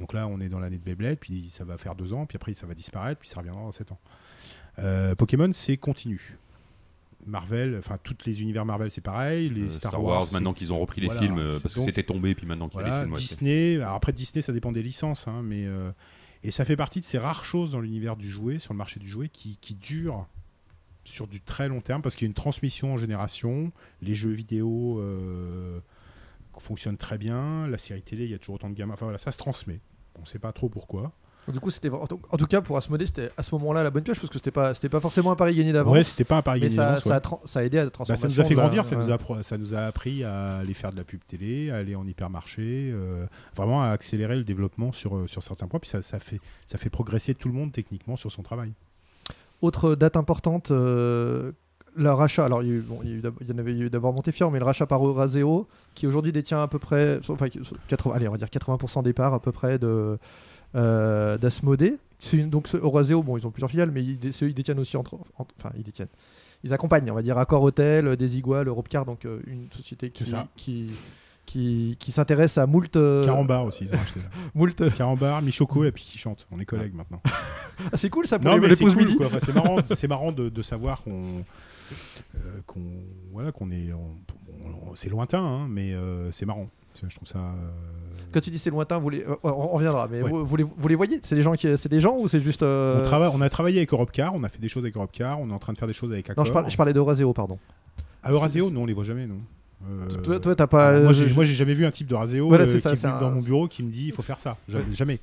Donc 0.00 0.12
là, 0.12 0.26
on 0.26 0.40
est 0.40 0.48
dans 0.48 0.58
l'année 0.58 0.78
de 0.78 0.82
Beyblade, 0.82 1.18
puis 1.18 1.48
ça 1.50 1.64
va 1.64 1.78
faire 1.78 1.94
2 1.94 2.12
ans, 2.12 2.26
puis 2.26 2.36
après 2.36 2.52
ça 2.54 2.66
va 2.66 2.74
disparaître, 2.74 3.20
puis 3.20 3.28
ça 3.28 3.38
reviendra 3.38 3.62
dans 3.62 3.72
7 3.72 3.92
ans. 3.92 3.98
Euh, 4.80 5.14
Pokémon, 5.14 5.50
c'est 5.52 5.76
continu. 5.76 6.36
Marvel, 7.26 7.76
enfin 7.78 7.96
tous 8.02 8.26
les 8.26 8.42
univers 8.42 8.66
Marvel, 8.66 8.90
c'est 8.90 9.00
pareil. 9.00 9.48
Les 9.48 9.62
Euh, 9.62 9.70
Star, 9.70 10.02
Wars, 10.02 10.26
maintenant 10.32 10.52
qu'ils 10.52 10.74
ont 10.74 10.78
repris 10.78 11.00
les 11.00 11.06
voilà, 11.06 11.22
films, 11.22 11.58
parce 11.62 11.74
que 11.74 11.80
c'était 11.80 12.02
tombé, 12.02 12.34
puis 12.34 12.46
maintenant 12.46 12.68
qu'il 12.68 12.80
y 12.80 12.82
a 12.82 12.84
les 12.84 12.90
voilà, 12.90 13.04
films. 13.04 13.16
Disney. 13.16 13.76
Alors 13.76 13.94
après 13.94 14.12
Disney, 14.12 14.42
ça 14.42 14.52
dépend 14.52 14.72
des 14.72 14.82
licences, 14.82 15.26
hein, 15.26 15.40
mais 15.42 15.64
euh, 15.64 15.90
et 16.44 16.50
ça 16.50 16.66
fait 16.66 16.76
partie 16.76 17.00
de 17.00 17.04
ces 17.06 17.18
rares 17.18 17.46
choses 17.46 17.72
dans 17.72 17.80
l'univers 17.80 18.16
du 18.16 18.30
jouet, 18.30 18.58
sur 18.58 18.74
le 18.74 18.78
marché 18.78 19.00
du 19.00 19.08
jouet, 19.08 19.30
qui, 19.30 19.56
qui 19.56 19.74
durent 19.74 20.26
sur 21.02 21.26
du 21.26 21.40
très 21.40 21.68
long 21.68 21.80
terme, 21.80 22.02
parce 22.02 22.14
qu'il 22.14 22.26
y 22.26 22.28
a 22.28 22.30
une 22.30 22.34
transmission 22.34 22.92
en 22.92 22.98
génération. 22.98 23.72
Les 24.02 24.14
jeux 24.14 24.30
vidéo 24.30 25.00
euh, 25.00 25.80
fonctionnent 26.58 26.98
très 26.98 27.16
bien. 27.16 27.66
La 27.66 27.78
série 27.78 28.02
télé, 28.02 28.24
il 28.24 28.30
y 28.30 28.34
a 28.34 28.38
toujours 28.38 28.56
autant 28.56 28.68
de 28.68 28.74
gamins. 28.74 28.92
Enfin 28.92 29.06
voilà, 29.06 29.18
ça 29.18 29.32
se 29.32 29.38
transmet. 29.38 29.80
On 30.18 30.20
ne 30.20 30.26
sait 30.26 30.38
pas 30.38 30.52
trop 30.52 30.68
pourquoi. 30.68 31.12
Du 31.52 31.60
coup, 31.60 31.70
c'était 31.70 31.90
en 31.90 32.06
tout 32.06 32.46
cas 32.46 32.60
pour 32.62 32.76
Asmodée, 32.78 33.06
c'était 33.06 33.30
à 33.36 33.42
ce 33.42 33.54
moment-là 33.56 33.82
la 33.82 33.90
bonne 33.90 34.02
pioche 34.02 34.18
parce 34.18 34.30
que 34.30 34.38
c'était 34.38 34.50
pas, 34.50 34.72
c'était 34.72 34.88
pas 34.88 35.00
forcément 35.00 35.30
un 35.30 35.36
pari 35.36 35.54
gagné 35.54 35.72
d'avance. 35.72 35.92
Ouais, 35.92 36.02
c'était 36.02 36.24
pas 36.24 36.36
un 36.36 36.42
pari 36.42 36.60
gagné 36.60 36.74
d'avance, 36.76 37.02
ça, 37.04 37.10
ouais. 37.10 37.16
a 37.16 37.20
tran- 37.20 37.40
ça 37.44 37.60
a 37.60 37.62
aidé 37.64 37.76
à 37.78 37.80
la 37.82 37.86
Bah, 37.86 37.90
transformation. 37.90 38.28
ça 38.30 38.34
nous 38.34 38.40
a 38.40 38.44
fait 38.48 38.54
la- 38.54 38.62
grandir, 38.62 38.84
ça, 38.86 38.96
nous 38.96 39.10
a, 39.12 39.42
ça 39.42 39.58
nous 39.58 39.74
a 39.74 39.80
appris 39.80 40.24
à 40.24 40.58
aller 40.58 40.72
faire 40.74 40.90
de 40.92 40.96
la 40.96 41.04
pub 41.04 41.20
télé, 41.26 41.70
à 41.70 41.76
aller 41.76 41.94
en 41.96 42.06
hypermarché, 42.06 42.90
euh, 42.94 43.26
vraiment 43.54 43.82
à 43.82 43.88
accélérer 43.88 44.36
le 44.36 44.44
développement 44.44 44.90
sur, 44.92 45.16
euh, 45.16 45.26
sur 45.26 45.42
certains 45.42 45.66
points. 45.66 45.80
Puis 45.80 45.90
ça, 45.90 46.00
ça, 46.00 46.18
fait, 46.18 46.40
ça 46.66 46.78
fait 46.78 46.88
progresser 46.90 47.34
tout 47.34 47.48
le 47.48 47.54
monde 47.54 47.72
techniquement 47.72 48.16
sur 48.16 48.32
son 48.32 48.42
travail. 48.42 48.72
Autre 49.62 49.94
date 49.94 50.16
importante, 50.16 50.70
euh, 50.70 51.52
le 51.96 52.10
rachat. 52.10 52.44
Alors, 52.44 52.62
il 52.62 52.68
y, 52.68 52.72
a 52.72 52.74
eu- 52.76 52.80
bon, 52.80 52.98
il 53.04 53.10
y, 53.10 53.12
a 53.12 53.16
eu 53.16 53.20
d'ab- 53.20 53.34
il 53.40 53.48
y 53.48 53.52
en 53.52 53.58
avait 53.58 53.72
eu 53.72 53.88
d'abord 53.90 54.12
Montefiore, 54.12 54.50
mais 54.50 54.58
le 54.58 54.64
rachat 54.64 54.86
par 54.86 55.06
Euraseo, 55.06 55.68
qui 55.94 56.06
aujourd'hui 56.06 56.32
détient 56.32 56.60
à 56.62 56.68
peu 56.68 56.78
près, 56.78 57.20
enfin, 57.28 57.48
qui- 57.48 57.60
80, 57.88 58.14
allez, 58.16 58.28
on 58.28 58.32
va 58.32 58.38
dire 58.38 58.50
80% 58.50 59.02
des 59.02 59.12
parts 59.12 59.32
à 59.34 59.40
peu 59.40 59.52
près 59.52 59.78
de 59.78 60.18
euh, 60.74 61.38
d'Asmodée. 61.38 61.98
Donc 62.32 62.74
Euraseo, 62.74 63.22
bon, 63.22 63.36
ils 63.36 63.46
ont 63.46 63.50
plusieurs 63.50 63.70
filiales, 63.70 63.90
mais 63.90 64.02
ils, 64.02 64.18
dé- 64.18 64.30
ils 64.42 64.54
détiennent 64.54 64.78
aussi 64.78 64.96
entre, 64.96 65.14
en- 65.14 65.46
enfin, 65.58 65.70
ils 65.76 65.82
détiennent. 65.82 66.08
Ils 66.62 66.72
accompagnent, 66.72 67.10
on 67.10 67.14
va 67.14 67.20
dire, 67.22 67.36
Accor 67.36 67.62
Hotel, 67.62 68.16
Desigual, 68.16 68.66
Europcar, 68.68 69.04
donc 69.04 69.26
euh, 69.26 69.40
une 69.46 69.70
société 69.70 70.08
qui, 70.10 70.24
qui, 70.56 70.90
qui, 71.44 71.96
qui 71.98 72.12
s'intéresse 72.12 72.56
à 72.56 72.66
moult. 72.66 72.96
euh, 72.96 73.26
Carambar 73.26 73.64
aussi, 73.66 73.84
ils 73.84 73.94
ont 73.94 74.00
acheté 74.00 74.20
moult- 74.54 74.94
Carambar, 74.96 75.42
Michoko, 75.42 75.84
et 75.84 75.92
puis 75.92 76.04
qui 76.04 76.16
chante. 76.16 76.46
On 76.50 76.58
est 76.58 76.64
collègues 76.64 76.94
maintenant. 76.94 77.20
Ah, 77.92 77.96
c'est 77.96 78.08
cool 78.08 78.24
ça 78.24 78.38
pour 78.38 78.48
Non, 78.52 78.56
les, 78.58 78.68
les 78.68 78.76
c'est 78.76 78.84
pauses 78.84 78.94
cool, 78.94 79.04
midi. 79.04 79.18
Enfin, 79.20 79.38
c'est 79.44 79.52
marrant, 79.52 79.78
c'est 79.96 80.06
marrant 80.06 80.30
de, 80.30 80.48
de 80.48 80.62
savoir 80.62 81.02
qu'on, 81.02 81.42
euh, 82.36 82.38
qu'on, 82.68 82.80
voilà, 83.32 83.50
qu'on 83.50 83.68
est, 83.72 83.92
on- 83.92 84.16
on- 84.64 84.94
c'est 84.94 85.08
lointain, 85.10 85.42
hein, 85.42 85.66
mais 85.68 85.92
euh, 85.92 86.30
c'est 86.30 86.46
marrant. 86.46 86.68
Je 87.08 87.14
trouve 87.16 87.28
ça. 87.28 87.38
euh, 87.38 87.52
Quand 88.32 88.40
tu 88.40 88.50
dis 88.50 88.58
c'est 88.58 88.70
lointain, 88.70 88.98
vous 88.98 89.10
les, 89.10 89.22
euh, 89.24 89.36
on 89.42 89.68
reviendra, 89.68 90.08
mais 90.10 90.22
Ouais. 90.22 90.30
vous, 90.30 90.44
vous 90.46 90.56
les, 90.56 90.64
vous 90.64 90.88
les 90.88 90.94
voyez? 90.94 91.20
C'est 91.22 91.34
des 91.34 91.42
gens 91.42 91.54
qui, 91.54 91.76
c'est 91.76 91.88
des 91.88 92.00
gens 92.00 92.16
ou 92.18 92.28
c'est 92.28 92.40
juste 92.40 92.62
euh, 92.62 93.00
On, 93.00 93.02
travaille, 93.02 93.30
on 93.32 93.40
a 93.40 93.48
travaillé 93.50 93.78
avec 93.78 93.92
Europcar, 93.92 94.34
on 94.34 94.42
a 94.44 94.48
fait 94.48 94.60
des 94.60 94.68
choses 94.68 94.84
avec 94.84 94.96
Europcar, 94.96 95.40
on 95.40 95.50
est 95.50 95.52
en 95.52 95.58
train 95.58 95.72
de 95.72 95.78
faire 95.78 95.88
des 95.88 95.94
choses 95.94 96.12
avec 96.12 96.30
Accor. 96.30 96.42
Non, 96.44 96.48
je, 96.48 96.52
parle- 96.52 96.70
je 96.70 96.76
parlais 96.76 96.92
d'Euraseo, 96.92 97.32
pardon. 97.32 97.58
À 98.22 98.30
Euraseo, 98.30 98.70
non, 98.70 98.82
on 98.82 98.86
les 98.86 98.94
voit 98.94 99.04
jamais, 99.04 99.26
non. 99.26 99.38
Euh, 99.86 100.08
Toi, 100.22 100.40
toi, 100.40 100.56
t'as 100.56 100.66
pas. 100.66 100.88
alors 100.90 101.02
moi, 101.04 101.12
j'ai, 101.12 101.28
je- 101.28 101.34
moi, 101.34 101.44
j'ai 101.44 101.54
jamais 101.54 101.74
vu 101.74 101.84
un 101.84 101.90
type 101.90 102.06
de 102.06 102.14
Raseo 102.14 102.48
Voilà, 102.48 102.66
c'est 102.66 102.80
ça, 102.80 102.96
qui 102.96 103.06
un- 103.06 103.20
dans 103.20 103.30
mon 103.30 103.42
bureau 103.42 103.68
qui 103.68 103.82
me 103.82 103.90
dit 103.90 104.06
il 104.06 104.12
faut 104.12 104.22
faire 104.22 104.38
ça. 104.38 104.56
Jamais. 104.68 104.92
jamais. 104.92 105.20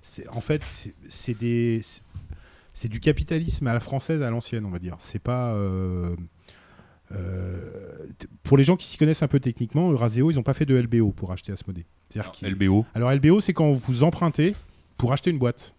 C'est, 0.00 0.26
en 0.30 0.40
fait, 0.40 0.62
c'est, 0.64 0.94
c'est 1.08 1.38
des, 1.38 1.80
c'est, 1.84 2.00
c'est 2.72 2.88
du 2.88 2.98
capitalisme 2.98 3.66
à 3.68 3.74
la 3.74 3.78
française, 3.80 4.20
à 4.22 4.30
l'ancienne, 4.30 4.64
on 4.64 4.70
va 4.70 4.78
dire. 4.80 4.96
C'est 4.98 5.18
pas. 5.22 5.52
Euh, 7.12 7.58
pour 8.42 8.56
les 8.56 8.64
gens 8.64 8.76
qui 8.76 8.86
s'y 8.86 8.96
connaissent 8.98 9.22
un 9.22 9.28
peu 9.28 9.40
techniquement, 9.40 9.90
Euraseo, 9.90 10.30
ils 10.30 10.34
n'ont 10.36 10.42
pas 10.42 10.54
fait 10.54 10.66
de 10.66 10.76
LBO 10.76 11.10
pour 11.12 11.32
acheter 11.32 11.52
Asmodée. 11.52 11.86
LBO. 12.42 12.84
Alors 12.94 13.12
LBO, 13.12 13.40
c'est 13.40 13.52
quand 13.52 13.72
vous 13.72 14.02
empruntez 14.02 14.54
pour 14.96 15.12
acheter 15.12 15.30
une 15.30 15.38
boîte. 15.38 15.72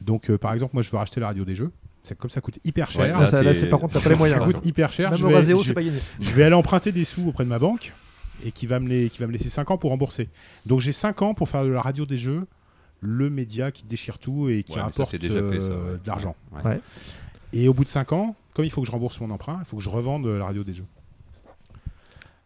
Donc, 0.00 0.30
euh, 0.30 0.38
par 0.38 0.52
exemple, 0.52 0.70
moi, 0.74 0.82
je 0.82 0.90
veux 0.90 0.96
racheter 0.96 1.20
la 1.20 1.26
radio 1.28 1.44
des 1.44 1.54
jeux. 1.56 1.70
C'est 2.02 2.16
comme 2.16 2.30
ça 2.30 2.40
coûte 2.40 2.58
hyper 2.64 2.90
cher. 2.90 3.02
Ouais, 3.02 3.12
Ah, 3.14 3.26
ça, 3.26 3.42
là, 3.42 3.52
c'est- 3.52 3.66
par 3.66 3.78
contre, 3.78 3.92
t'as 3.94 4.00
pas 4.02 4.08
les 4.10 4.14
moyens. 4.16 4.38
Ça 4.40 4.44
coûte 4.46 4.64
hyper 4.64 4.90
cher. 4.92 5.10
Même 5.10 5.18
je, 5.18 5.26
vais, 5.26 5.32
Euraseo, 5.32 5.60
je- 5.62 5.66
c'est 5.68 5.74
pas 5.74 5.82
gagné. 5.82 5.98
je 6.20 6.30
vais 6.30 6.44
aller 6.44 6.54
emprunter 6.54 6.92
des 6.92 7.04
sous 7.04 7.26
auprès 7.28 7.44
de 7.44 7.48
ma 7.50 7.58
banque 7.58 7.92
et 8.44 8.52
qui 8.52 8.66
va 8.66 8.80
me, 8.80 8.88
les, 8.88 9.10
qui 9.10 9.18
va 9.18 9.26
me 9.26 9.32
laisser 9.32 9.50
5 9.50 9.70
ans 9.70 9.76
pour 9.76 9.90
rembourser. 9.90 10.28
Donc 10.64 10.80
j'ai 10.80 10.92
5 10.92 11.20
ans 11.20 11.34
pour 11.34 11.48
faire 11.50 11.62
de 11.64 11.68
la 11.68 11.82
radio 11.82 12.06
des 12.06 12.16
jeux, 12.16 12.46
le 13.00 13.28
média 13.28 13.70
qui 13.70 13.84
déchire 13.84 14.18
tout 14.18 14.48
et 14.48 14.62
qui 14.62 14.72
Ouais, 14.72 14.78
ça, 14.78 14.84
rapporte 14.84 15.14
déjà 15.16 15.42
fait, 15.50 15.60
ça, 15.60 15.68
euh, 15.72 15.92
ouais. 15.94 15.98
de 16.02 16.06
l'argent. 16.06 16.34
Et 17.52 17.68
au 17.68 17.74
bout 17.74 17.84
de 17.84 17.88
5 17.88 18.12
ans, 18.12 18.36
comme 18.54 18.64
il 18.64 18.70
faut 18.70 18.80
que 18.80 18.86
je 18.86 18.92
rembourse 18.92 19.20
mon 19.20 19.30
emprunt, 19.30 19.58
il 19.60 19.64
faut 19.64 19.76
que 19.76 19.82
je 19.82 19.88
revende 19.88 20.26
la 20.26 20.44
radio 20.44 20.64
des 20.64 20.74
jeux. 20.74 20.86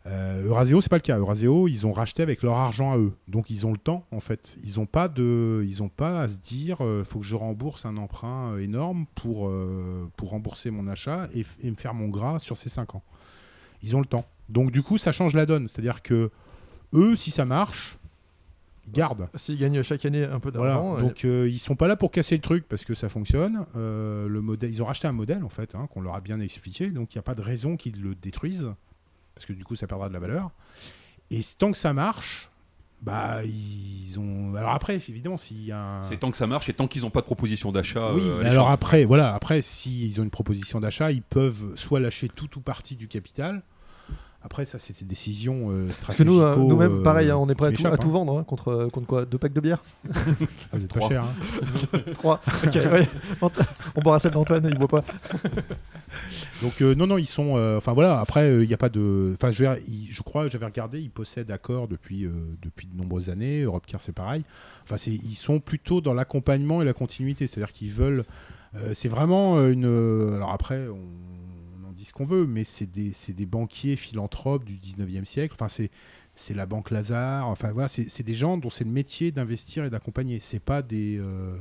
Euh, 0.06 0.44
Euraseo, 0.44 0.82
c'est 0.82 0.90
pas 0.90 0.96
le 0.96 1.02
cas. 1.02 1.16
Euraseo, 1.16 1.66
ils 1.66 1.86
ont 1.86 1.92
racheté 1.92 2.22
avec 2.22 2.42
leur 2.42 2.56
argent 2.56 2.92
à 2.92 2.98
eux. 2.98 3.12
Donc 3.26 3.48
ils 3.48 3.66
ont 3.66 3.72
le 3.72 3.78
temps, 3.78 4.04
en 4.10 4.20
fait. 4.20 4.56
Ils 4.62 4.78
n'ont 4.78 4.86
pas, 4.86 5.08
de, 5.08 5.66
pas 5.96 6.22
à 6.22 6.28
se 6.28 6.38
dire 6.38 6.78
il 6.80 7.04
faut 7.04 7.20
que 7.20 7.24
je 7.24 7.36
rembourse 7.36 7.86
un 7.86 7.96
emprunt 7.96 8.52
euh, 8.52 8.58
énorme 8.58 9.06
pour, 9.14 9.48
euh, 9.48 10.10
pour 10.16 10.30
rembourser 10.30 10.70
mon 10.70 10.88
achat 10.88 11.28
et, 11.34 11.44
et 11.62 11.70
me 11.70 11.76
faire 11.76 11.94
mon 11.94 12.08
gras 12.08 12.38
sur 12.38 12.56
ces 12.56 12.68
5 12.68 12.96
ans. 12.96 13.02
Ils 13.82 13.96
ont 13.96 14.00
le 14.00 14.06
temps. 14.06 14.26
Donc 14.50 14.70
du 14.70 14.82
coup, 14.82 14.98
ça 14.98 15.12
change 15.12 15.34
la 15.34 15.46
donne. 15.46 15.68
C'est-à-dire 15.68 16.02
que 16.02 16.30
eux, 16.92 17.16
si 17.16 17.30
ça 17.30 17.46
marche, 17.46 17.98
ils 18.86 18.92
gardent. 18.92 19.28
S'ils 19.34 19.58
gagnent 19.58 19.82
chaque 19.82 20.04
année 20.04 20.24
un 20.24 20.40
peu 20.40 20.50
d'argent. 20.50 20.96
euh, 20.98 21.00
Donc 21.00 21.24
euh, 21.24 21.48
ils 21.48 21.58
sont 21.58 21.76
pas 21.76 21.88
là 21.88 21.96
pour 21.96 22.10
casser 22.10 22.34
le 22.34 22.42
truc 22.42 22.66
parce 22.68 22.84
que 22.84 22.94
ça 22.94 23.08
fonctionne. 23.08 23.66
Euh, 23.76 24.28
le 24.28 24.40
modèle, 24.40 24.70
ils 24.70 24.82
ont 24.82 24.86
racheté 24.86 25.08
un 25.08 25.12
modèle 25.12 25.44
en 25.44 25.48
fait 25.48 25.74
hein, 25.74 25.88
qu'on 25.92 26.00
leur 26.00 26.14
a 26.14 26.20
bien 26.20 26.40
expliqué, 26.40 26.88
donc 26.90 27.14
il 27.14 27.18
n'y 27.18 27.20
a 27.20 27.22
pas 27.22 27.34
de 27.34 27.42
raison 27.42 27.76
qu'ils 27.76 28.00
le 28.00 28.14
détruisent 28.14 28.70
parce 29.34 29.46
que 29.46 29.52
du 29.52 29.64
coup 29.64 29.76
ça 29.76 29.86
perdra 29.86 30.08
de 30.08 30.14
la 30.14 30.20
valeur. 30.20 30.50
Et 31.30 31.40
tant 31.58 31.72
que 31.72 31.78
ça 31.78 31.92
marche, 31.92 32.50
bah 33.02 33.44
ils 33.44 34.18
ont. 34.18 34.54
Alors 34.54 34.70
après 34.72 34.94
évidemment 34.96 35.36
s'il 35.36 35.64
y 35.64 35.72
a 35.72 35.98
un... 35.98 36.02
C'est 36.02 36.18
tant 36.18 36.30
que 36.30 36.36
ça 36.36 36.46
marche 36.46 36.68
et 36.68 36.72
tant 36.72 36.86
qu'ils 36.86 37.02
n'ont 37.02 37.10
pas 37.10 37.20
de 37.20 37.26
proposition 37.26 37.72
d'achat. 37.72 38.14
oui, 38.14 38.22
euh, 38.24 38.40
mais 38.42 38.48
alors 38.48 38.70
après, 38.70 39.04
voilà, 39.04 39.34
après, 39.34 39.60
s'ils 39.62 40.20
ont 40.20 40.24
une 40.24 40.30
proposition 40.30 40.80
d'achat, 40.80 41.10
ils 41.10 41.22
peuvent 41.22 41.74
soit 41.76 42.00
lâcher 42.00 42.28
tout 42.28 42.58
ou 42.58 42.60
partie 42.60 42.96
du 42.96 43.08
capital. 43.08 43.62
Après, 44.46 44.66
ça, 44.66 44.78
c'est 44.78 44.96
des 45.00 45.06
décisions 45.06 45.70
euh, 45.70 45.88
Parce 46.04 46.16
que 46.18 46.22
nous, 46.22 46.38
euh, 46.38 46.52
stratégico, 46.52 46.68
nous-mêmes, 46.68 46.98
euh, 47.00 47.02
pareil, 47.02 47.30
hein, 47.30 47.36
on 47.38 47.48
est 47.48 47.54
prêt 47.54 47.68
à 47.68 47.72
tout, 47.72 47.80
à 47.80 47.90
m'échappent, 47.90 48.00
tout 48.02 48.08
hein. 48.10 48.12
vendre 48.12 48.38
hein, 48.38 48.44
contre, 48.44 48.68
euh, 48.68 48.88
contre 48.90 49.06
quoi 49.06 49.24
Deux 49.24 49.38
packs 49.38 49.54
de 49.54 49.60
bière 49.60 49.82
Ah, 50.12 50.12
vous 50.74 50.84
êtes 50.84 50.92
pas 50.92 51.00
Trois. 51.00 51.08
cher. 51.08 51.24
hein. 51.24 51.98
Trois. 52.14 52.40
Ouais. 52.66 53.08
On 53.96 54.00
boira 54.02 54.18
celle 54.18 54.32
d'Antoine, 54.32 54.66
il 54.70 54.78
boit 54.78 54.86
pas. 54.88 55.04
Donc 56.62 56.80
euh, 56.82 56.94
non, 56.94 57.06
non, 57.06 57.18
ils 57.18 57.26
sont. 57.26 57.54
euh, 57.56 57.78
Enfin 57.78 57.92
voilà. 57.94 58.20
Après, 58.20 58.62
il 58.62 58.68
n'y 58.68 58.74
a 58.74 58.78
pas 58.78 58.88
de. 58.90 59.32
Enfin, 59.34 59.50
je, 59.50 60.22
crois, 60.22 60.48
j'avais 60.48 60.66
regardé, 60.66 61.00
ils 61.00 61.10
possèdent 61.10 61.50
Accor 61.50 61.88
depuis 61.88 62.24
euh, 62.26 62.30
depuis 62.62 62.86
de 62.86 62.96
nombreuses 62.96 63.30
années. 63.30 63.62
Europcar, 63.62 64.00
c'est 64.02 64.12
pareil. 64.12 64.44
Enfin, 64.84 64.96
ils 65.10 65.34
sont 65.36 65.58
plutôt 65.60 66.00
dans 66.00 66.14
l'accompagnement 66.14 66.82
et 66.82 66.84
la 66.84 66.92
continuité. 66.92 67.46
C'est-à-dire 67.46 67.72
qu'ils 67.72 67.92
veulent 67.92 68.24
Euh, 68.76 68.92
c'est 68.92 69.08
vraiment 69.08 69.64
une. 69.68 69.86
euh, 69.86 70.34
Alors 70.36 70.50
après, 70.52 70.86
on, 70.88 70.98
dit 72.04 72.08
ce 72.08 72.12
qu'on 72.12 72.26
veut, 72.26 72.46
mais 72.46 72.64
c'est 72.64 72.90
des, 72.90 73.46
banquiers 73.46 73.96
philanthropes 73.96 74.64
du 74.64 74.74
19e 74.74 75.24
siècle. 75.24 75.54
Enfin, 75.58 75.68
c'est. 75.68 75.90
La 76.52 76.66
banque 76.66 76.90
Lazare, 76.90 77.46
enfin 77.46 77.70
voilà, 77.70 77.86
c'est 77.86 78.22
des 78.24 78.34
gens 78.34 78.58
dont 78.58 78.68
c'est 78.68 78.82
le 78.82 78.90
métier 78.90 79.30
d'investir 79.30 79.84
et 79.84 79.90
d'accompagner. 79.90 80.40
C'est 80.40 80.58
pas 80.58 80.82
des, 80.82 81.16
euh, 81.16 81.54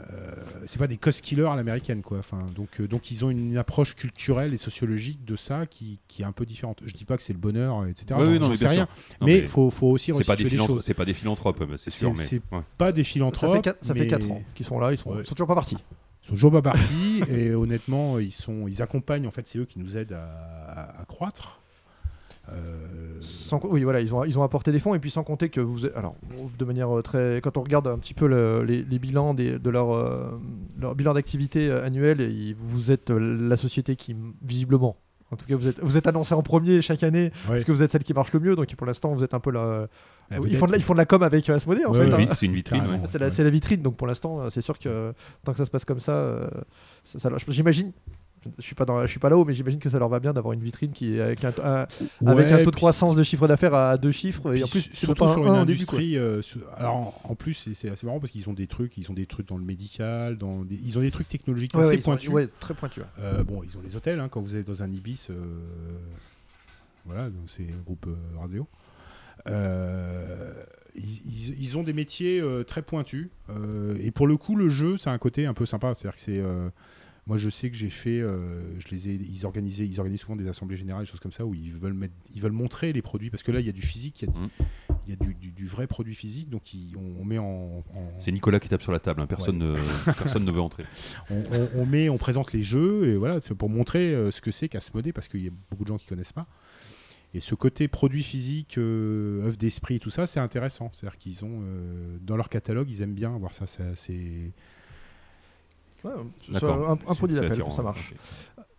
euh, 0.00 0.34
c'est 0.66 0.78
pas 0.78 0.86
des 0.86 0.96
cost 0.96 1.20
killers 1.20 1.46
à 1.46 1.54
l'américaine 1.54 2.00
quoi. 2.00 2.18
Enfin 2.18 2.46
donc 2.54 2.80
euh, 2.80 2.88
donc 2.88 3.10
ils 3.10 3.26
ont 3.26 3.30
une 3.30 3.58
approche 3.58 3.94
culturelle 3.94 4.54
et 4.54 4.58
sociologique 4.58 5.22
de 5.26 5.36
ça 5.36 5.66
qui, 5.66 6.00
qui 6.08 6.22
est 6.22 6.24
un 6.24 6.32
peu 6.32 6.46
différente. 6.46 6.80
Je 6.86 6.94
dis 6.94 7.04
pas 7.04 7.18
que 7.18 7.22
c'est 7.22 7.34
le 7.34 7.38
bonheur 7.38 7.86
etc. 7.86 8.18
Oui, 8.18 8.38
non, 8.38 8.48
mais 8.48 8.56
sais 8.56 8.68
rien. 8.68 8.88
Non, 9.20 9.26
mais 9.26 9.42
mais 9.42 9.46
faut 9.46 9.68
faut 9.68 9.88
aussi 9.88 10.14
C'est 10.14 10.24
pas, 10.24 10.34
des 10.34 10.48
c'est 10.80 10.94
pas 10.94 11.04
des 11.04 11.14
philanthropes, 11.14 11.62
mais 11.68 11.76
c'est 11.76 11.90
sûr. 11.90 12.14
Mais, 12.14 12.40
ouais. 12.56 12.64
Pas 12.78 12.90
des 12.90 13.04
Ça 13.04 13.10
philanthropes. 13.10 13.62
fait, 13.62 13.84
ça 13.84 13.94
fait 13.94 14.00
mais 14.00 14.06
4 14.06 14.30
ans 14.30 14.42
qu'ils 14.54 14.64
sont 14.64 14.80
là, 14.80 14.92
ils 14.92 14.98
sont, 14.98 15.10
Ouais. 15.10 15.20
ils 15.20 15.26
sont 15.26 15.34
toujours 15.34 15.48
pas 15.48 15.54
partis. 15.54 15.76
Ils 16.24 16.28
sont 16.28 16.34
toujours 16.34 16.52
pas 16.52 16.62
partis 16.62 17.22
et 17.30 17.54
honnêtement 17.54 18.18
ils 18.18 18.32
sont 18.32 18.66
ils 18.66 18.80
accompagnent 18.82 19.26
en 19.26 19.30
fait 19.30 19.46
c'est 19.46 19.58
eux 19.58 19.66
qui 19.66 19.78
nous 19.78 19.96
aident 19.96 20.14
à, 20.14 20.24
à- 20.68 21.00
à 21.02 21.04
croître. 21.04 21.60
Euh, 22.52 23.16
Sans 23.20 23.58
oui, 23.64 23.84
voilà, 23.84 24.00
ils 24.02 24.12
ont, 24.14 24.22
ils 24.24 24.38
ont 24.38 24.42
apporté 24.42 24.70
des 24.70 24.78
fonds 24.78 24.94
et 24.94 24.98
puis 24.98 25.10
sans 25.10 25.24
compter 25.24 25.48
que 25.48 25.60
vous, 25.62 25.86
alors, 25.96 26.14
de 26.58 26.64
manière 26.66 26.94
euh, 26.94 27.00
très, 27.00 27.40
quand 27.42 27.56
on 27.56 27.62
regarde 27.62 27.86
un 27.88 27.96
petit 27.98 28.12
peu 28.12 28.26
le- 28.26 28.62
les, 28.64 28.82
les 28.84 28.98
bilans 28.98 29.32
des- 29.32 29.58
de 29.58 29.70
leur, 29.70 29.92
euh, 29.94 30.38
leur 30.78 30.94
bilan 30.94 31.14
d'activité 31.14 31.70
annuel, 31.70 32.20
et 32.20 32.54
vous 32.58 32.90
êtes 32.90 33.08
la 33.08 33.56
société 33.56 33.96
qui 33.96 34.14
visiblement, 34.42 34.96
en 35.30 35.36
tout 35.36 35.46
cas, 35.46 35.56
vous 35.56 35.68
êtes, 35.68 35.80
vous 35.80 35.96
êtes 35.96 36.06
annoncé 36.06 36.34
en 36.34 36.42
premier 36.42 36.82
chaque 36.82 37.02
année 37.02 37.30
parce 37.46 37.64
que 37.64 37.72
vous 37.72 37.82
êtes 37.82 37.90
celle 37.92 38.04
qui 38.04 38.12
marche 38.12 38.32
le 38.34 38.40
mieux. 38.40 38.56
Donc 38.56 38.74
pour 38.76 38.86
l'instant, 38.86 39.14
vous 39.14 39.24
êtes 39.24 39.32
un 39.32 39.40
peu 39.40 39.50
la, 39.50 39.88
Ah, 40.30 40.36
ils 40.46 40.56
font 40.56 40.66
de 40.66 40.72
la, 40.72 40.78
ils 40.78 40.82
font 40.82 40.94
de 40.94 40.98
la 40.98 41.04
com 41.06 41.22
avec 41.22 41.48
euh, 41.50 41.54
Asmodée 41.54 41.84
en 41.84 41.92
Ouais, 41.92 42.06
fait. 42.06 42.12
hein. 42.14 42.28
C'est 42.34 42.46
une 42.46 42.54
vitrine. 42.54 42.82
Ouais. 42.82 43.00
C'est 43.10 43.18
la, 43.18 43.26
Ouais. 43.26 43.30
c'est 43.32 43.44
la 43.44 43.50
vitrine, 43.50 43.82
donc 43.82 43.96
pour 43.96 44.06
l'instant, 44.06 44.40
euh, 44.40 44.48
c'est 44.50 44.62
sûr 44.62 44.78
que 44.78 45.12
tant 45.44 45.52
que 45.52 45.58
ça 45.58 45.66
se 45.66 45.70
passe 45.70 45.84
comme 45.84 46.00
ça, 46.00 46.14
euh, 46.14 46.48
ça, 47.04 47.18
ça 47.18 47.30
leur- 47.30 47.38
j'imagine. 47.48 47.92
Je 48.58 48.62
suis 48.62 48.74
pas 48.74 48.84
dans, 48.84 49.00
je 49.00 49.06
suis 49.06 49.18
pas 49.20 49.30
là-haut, 49.30 49.46
mais 49.46 49.54
j'imagine 49.54 49.80
que 49.80 49.88
ça 49.88 49.98
leur 49.98 50.10
va 50.10 50.20
bien 50.20 50.34
d'avoir 50.34 50.52
une 50.52 50.60
vitrine 50.60 50.90
qui 50.90 51.16
est 51.16 51.20
avec 51.22 51.42
un, 51.46 51.52
un- 51.62 51.86
avec 52.26 52.46
Ouais, 52.48 52.52
un 52.52 52.62
taux 52.62 52.70
de 52.70 52.76
croissance 52.76 53.16
de 53.16 53.22
chiffre 53.22 53.48
d'affaire 53.48 53.72
à 53.72 53.96
deux 53.96 54.10
chiffres 54.12 54.54
et 54.54 54.62
en 54.62 54.66
plus 54.66 54.82
surtout 54.82 54.96
c'est 54.98 55.14
pas 55.18 55.32
sur 55.32 55.44
un, 55.44 55.46
une 55.46 55.54
un 55.54 55.62
industrie. 55.62 56.18
euh, 56.18 56.42
sur- 56.42 56.60
alors 56.76 56.94
en, 56.96 57.14
en 57.30 57.34
plus 57.36 57.70
c'est- 57.74 57.88
assez 57.88 58.04
marrant 58.04 58.20
parce 58.20 58.32
qu'ils 58.32 58.46
ont 58.50 58.52
des 58.52 58.66
trucs, 58.66 58.98
ils 58.98 59.10
ont 59.10 59.14
des 59.14 59.24
trucs 59.24 59.48
dans 59.48 59.56
le 59.56 59.64
médical, 59.64 60.36
dans 60.36 60.62
des- 60.62 60.78
ils 60.84 60.98
ont 60.98 61.00
des 61.00 61.10
trucs 61.10 61.28
technologiques 61.30 61.72
Ouais, 61.74 61.80
assez 61.84 61.88
ouais, 61.92 61.96
ils 61.96 62.02
sont- 62.02 62.10
pointus. 62.10 62.28
ouais, 62.28 62.48
très 62.60 62.74
pointu. 62.74 63.00
ouais. 63.00 63.06
Euh, 63.20 63.44
bon, 63.44 63.62
ils 63.62 63.78
ont 63.78 63.80
les 63.82 63.96
hôtels, 63.96 64.20
hein, 64.20 64.28
quand 64.30 64.42
vous 64.42 64.56
êtes 64.56 64.66
dans 64.66 64.82
un 64.82 64.90
Ibis, 64.90 65.28
euh, 65.30 65.36
voilà, 67.06 67.24
donc 67.30 67.44
c'est 67.48 67.62
le 67.62 67.82
groupe 67.84 68.06
euh. 68.08 68.14
Euh, 68.42 68.62
ils, 70.96 71.60
ils- 71.62 71.76
ont 71.76 71.82
des 71.82 71.92
métiers 71.92 72.40
euh, 72.40 72.62
très 72.62 72.82
pointus. 72.82 73.28
euh, 73.50 73.96
et 74.00 74.10
pour 74.10 74.26
le 74.26 74.36
coup, 74.36 74.56
le 74.56 74.68
jeu, 74.68 74.96
c'est 74.96 75.10
un 75.10 75.18
côté 75.18 75.46
un 75.46 75.54
peu 75.54 75.66
sympa. 75.66 75.94
C'est-à-dire 75.94 76.16
que 76.16 76.22
c'est. 76.22 76.38
euh, 76.38 76.68
moi, 77.26 77.38
je 77.38 77.48
sais 77.48 77.70
que 77.70 77.76
j'ai 77.76 77.90
fait. 77.90 78.20
euh, 78.20 78.60
je 78.78 78.88
les 78.90 79.08
ai, 79.08 79.14
ils, 79.14 79.46
organisaient, 79.46 79.86
ils 79.86 79.98
organisent 79.98 80.20
souvent 80.20 80.36
des 80.36 80.46
assemblées 80.48 80.76
générales, 80.76 81.04
des 81.04 81.10
choses 81.10 81.20
comme 81.20 81.32
ça, 81.32 81.44
où 81.46 81.54
ils 81.54 81.72
veulent, 81.72 81.94
mettre, 81.94 82.14
ils 82.34 82.40
veulent 82.40 82.52
montrer 82.52 82.92
les 82.92 83.02
produits. 83.02 83.30
Parce 83.30 83.42
que 83.42 83.50
là, 83.50 83.60
il 83.60 83.66
y 83.66 83.70
a 83.70 83.72
du 83.72 83.82
physique, 83.82 84.22
il 84.22 84.28
y 84.28 84.30
a, 84.30 84.34
il 85.06 85.10
y 85.10 85.12
a 85.14 85.16
du, 85.16 85.34
du- 85.34 85.50
du 85.52 85.66
vrai 85.66 85.86
produit 85.86 86.14
physique. 86.14 86.48
Donc, 86.50 86.62
on, 86.96 87.20
on 87.22 87.24
met 87.24 87.38
en. 87.38 87.44
en- 87.94 88.12
C'est 88.18 88.30
Nicolas 88.30 88.60
qui 88.60 88.68
tape 88.68 88.82
sur 88.82 88.92
la 88.92 88.98
table. 89.00 89.20
hein. 89.22 89.26
Personne, 89.26 89.58
ne, 89.58 89.74
personne 90.04 90.44
ne 90.44 90.52
veut 90.52 90.60
entrer. 90.60 90.84
on, 91.30 91.36
on- 91.50 91.68
on 91.80 91.86
met, 91.86 92.08
on 92.08 92.18
présente 92.18 92.52
les 92.52 92.62
jeux 92.62 93.08
et 93.08 93.16
voilà, 93.16 93.40
c'est 93.42 93.54
pour 93.54 93.68
montrer 93.70 94.14
euh, 94.14 94.30
ce 94.30 94.40
que 94.42 94.50
c'est 94.50 94.68
qu'Asmodée 94.68 95.12
parce 95.12 95.26
qu'il 95.28 95.42
y 95.42 95.48
a 95.48 95.52
beaucoup 95.70 95.84
de 95.84 95.88
gens 95.88 95.98
qui 95.98 96.06
connaissent 96.06 96.32
pas. 96.32 96.46
Et 97.34 97.40
ce 97.40 97.54
côté 97.56 97.88
produit 97.88 98.22
physique, 98.22 98.78
euh, 98.78 99.44
œuvre 99.44 99.56
d'esprit 99.56 99.96
et 99.96 99.98
tout 99.98 100.10
ça, 100.10 100.26
c'est 100.26 100.38
intéressant. 100.40 100.90
C'est-à-dire 100.94 101.18
qu'ils 101.18 101.44
ont 101.44 101.60
euh, 101.62 102.16
dans 102.20 102.36
leur 102.36 102.48
catalogue, 102.48 102.88
ils 102.88 103.02
aiment 103.02 103.14
bien 103.14 103.34
avoir 103.34 103.52
ça. 103.52 103.66
C'est 103.66 103.82
assez- 103.82 104.52
Ouais, 106.04 106.12
un, 106.86 106.92
un 106.92 106.96
produit 107.14 107.34
d'appel, 107.48 107.56
ça 107.72 107.82
marche. 107.82 108.14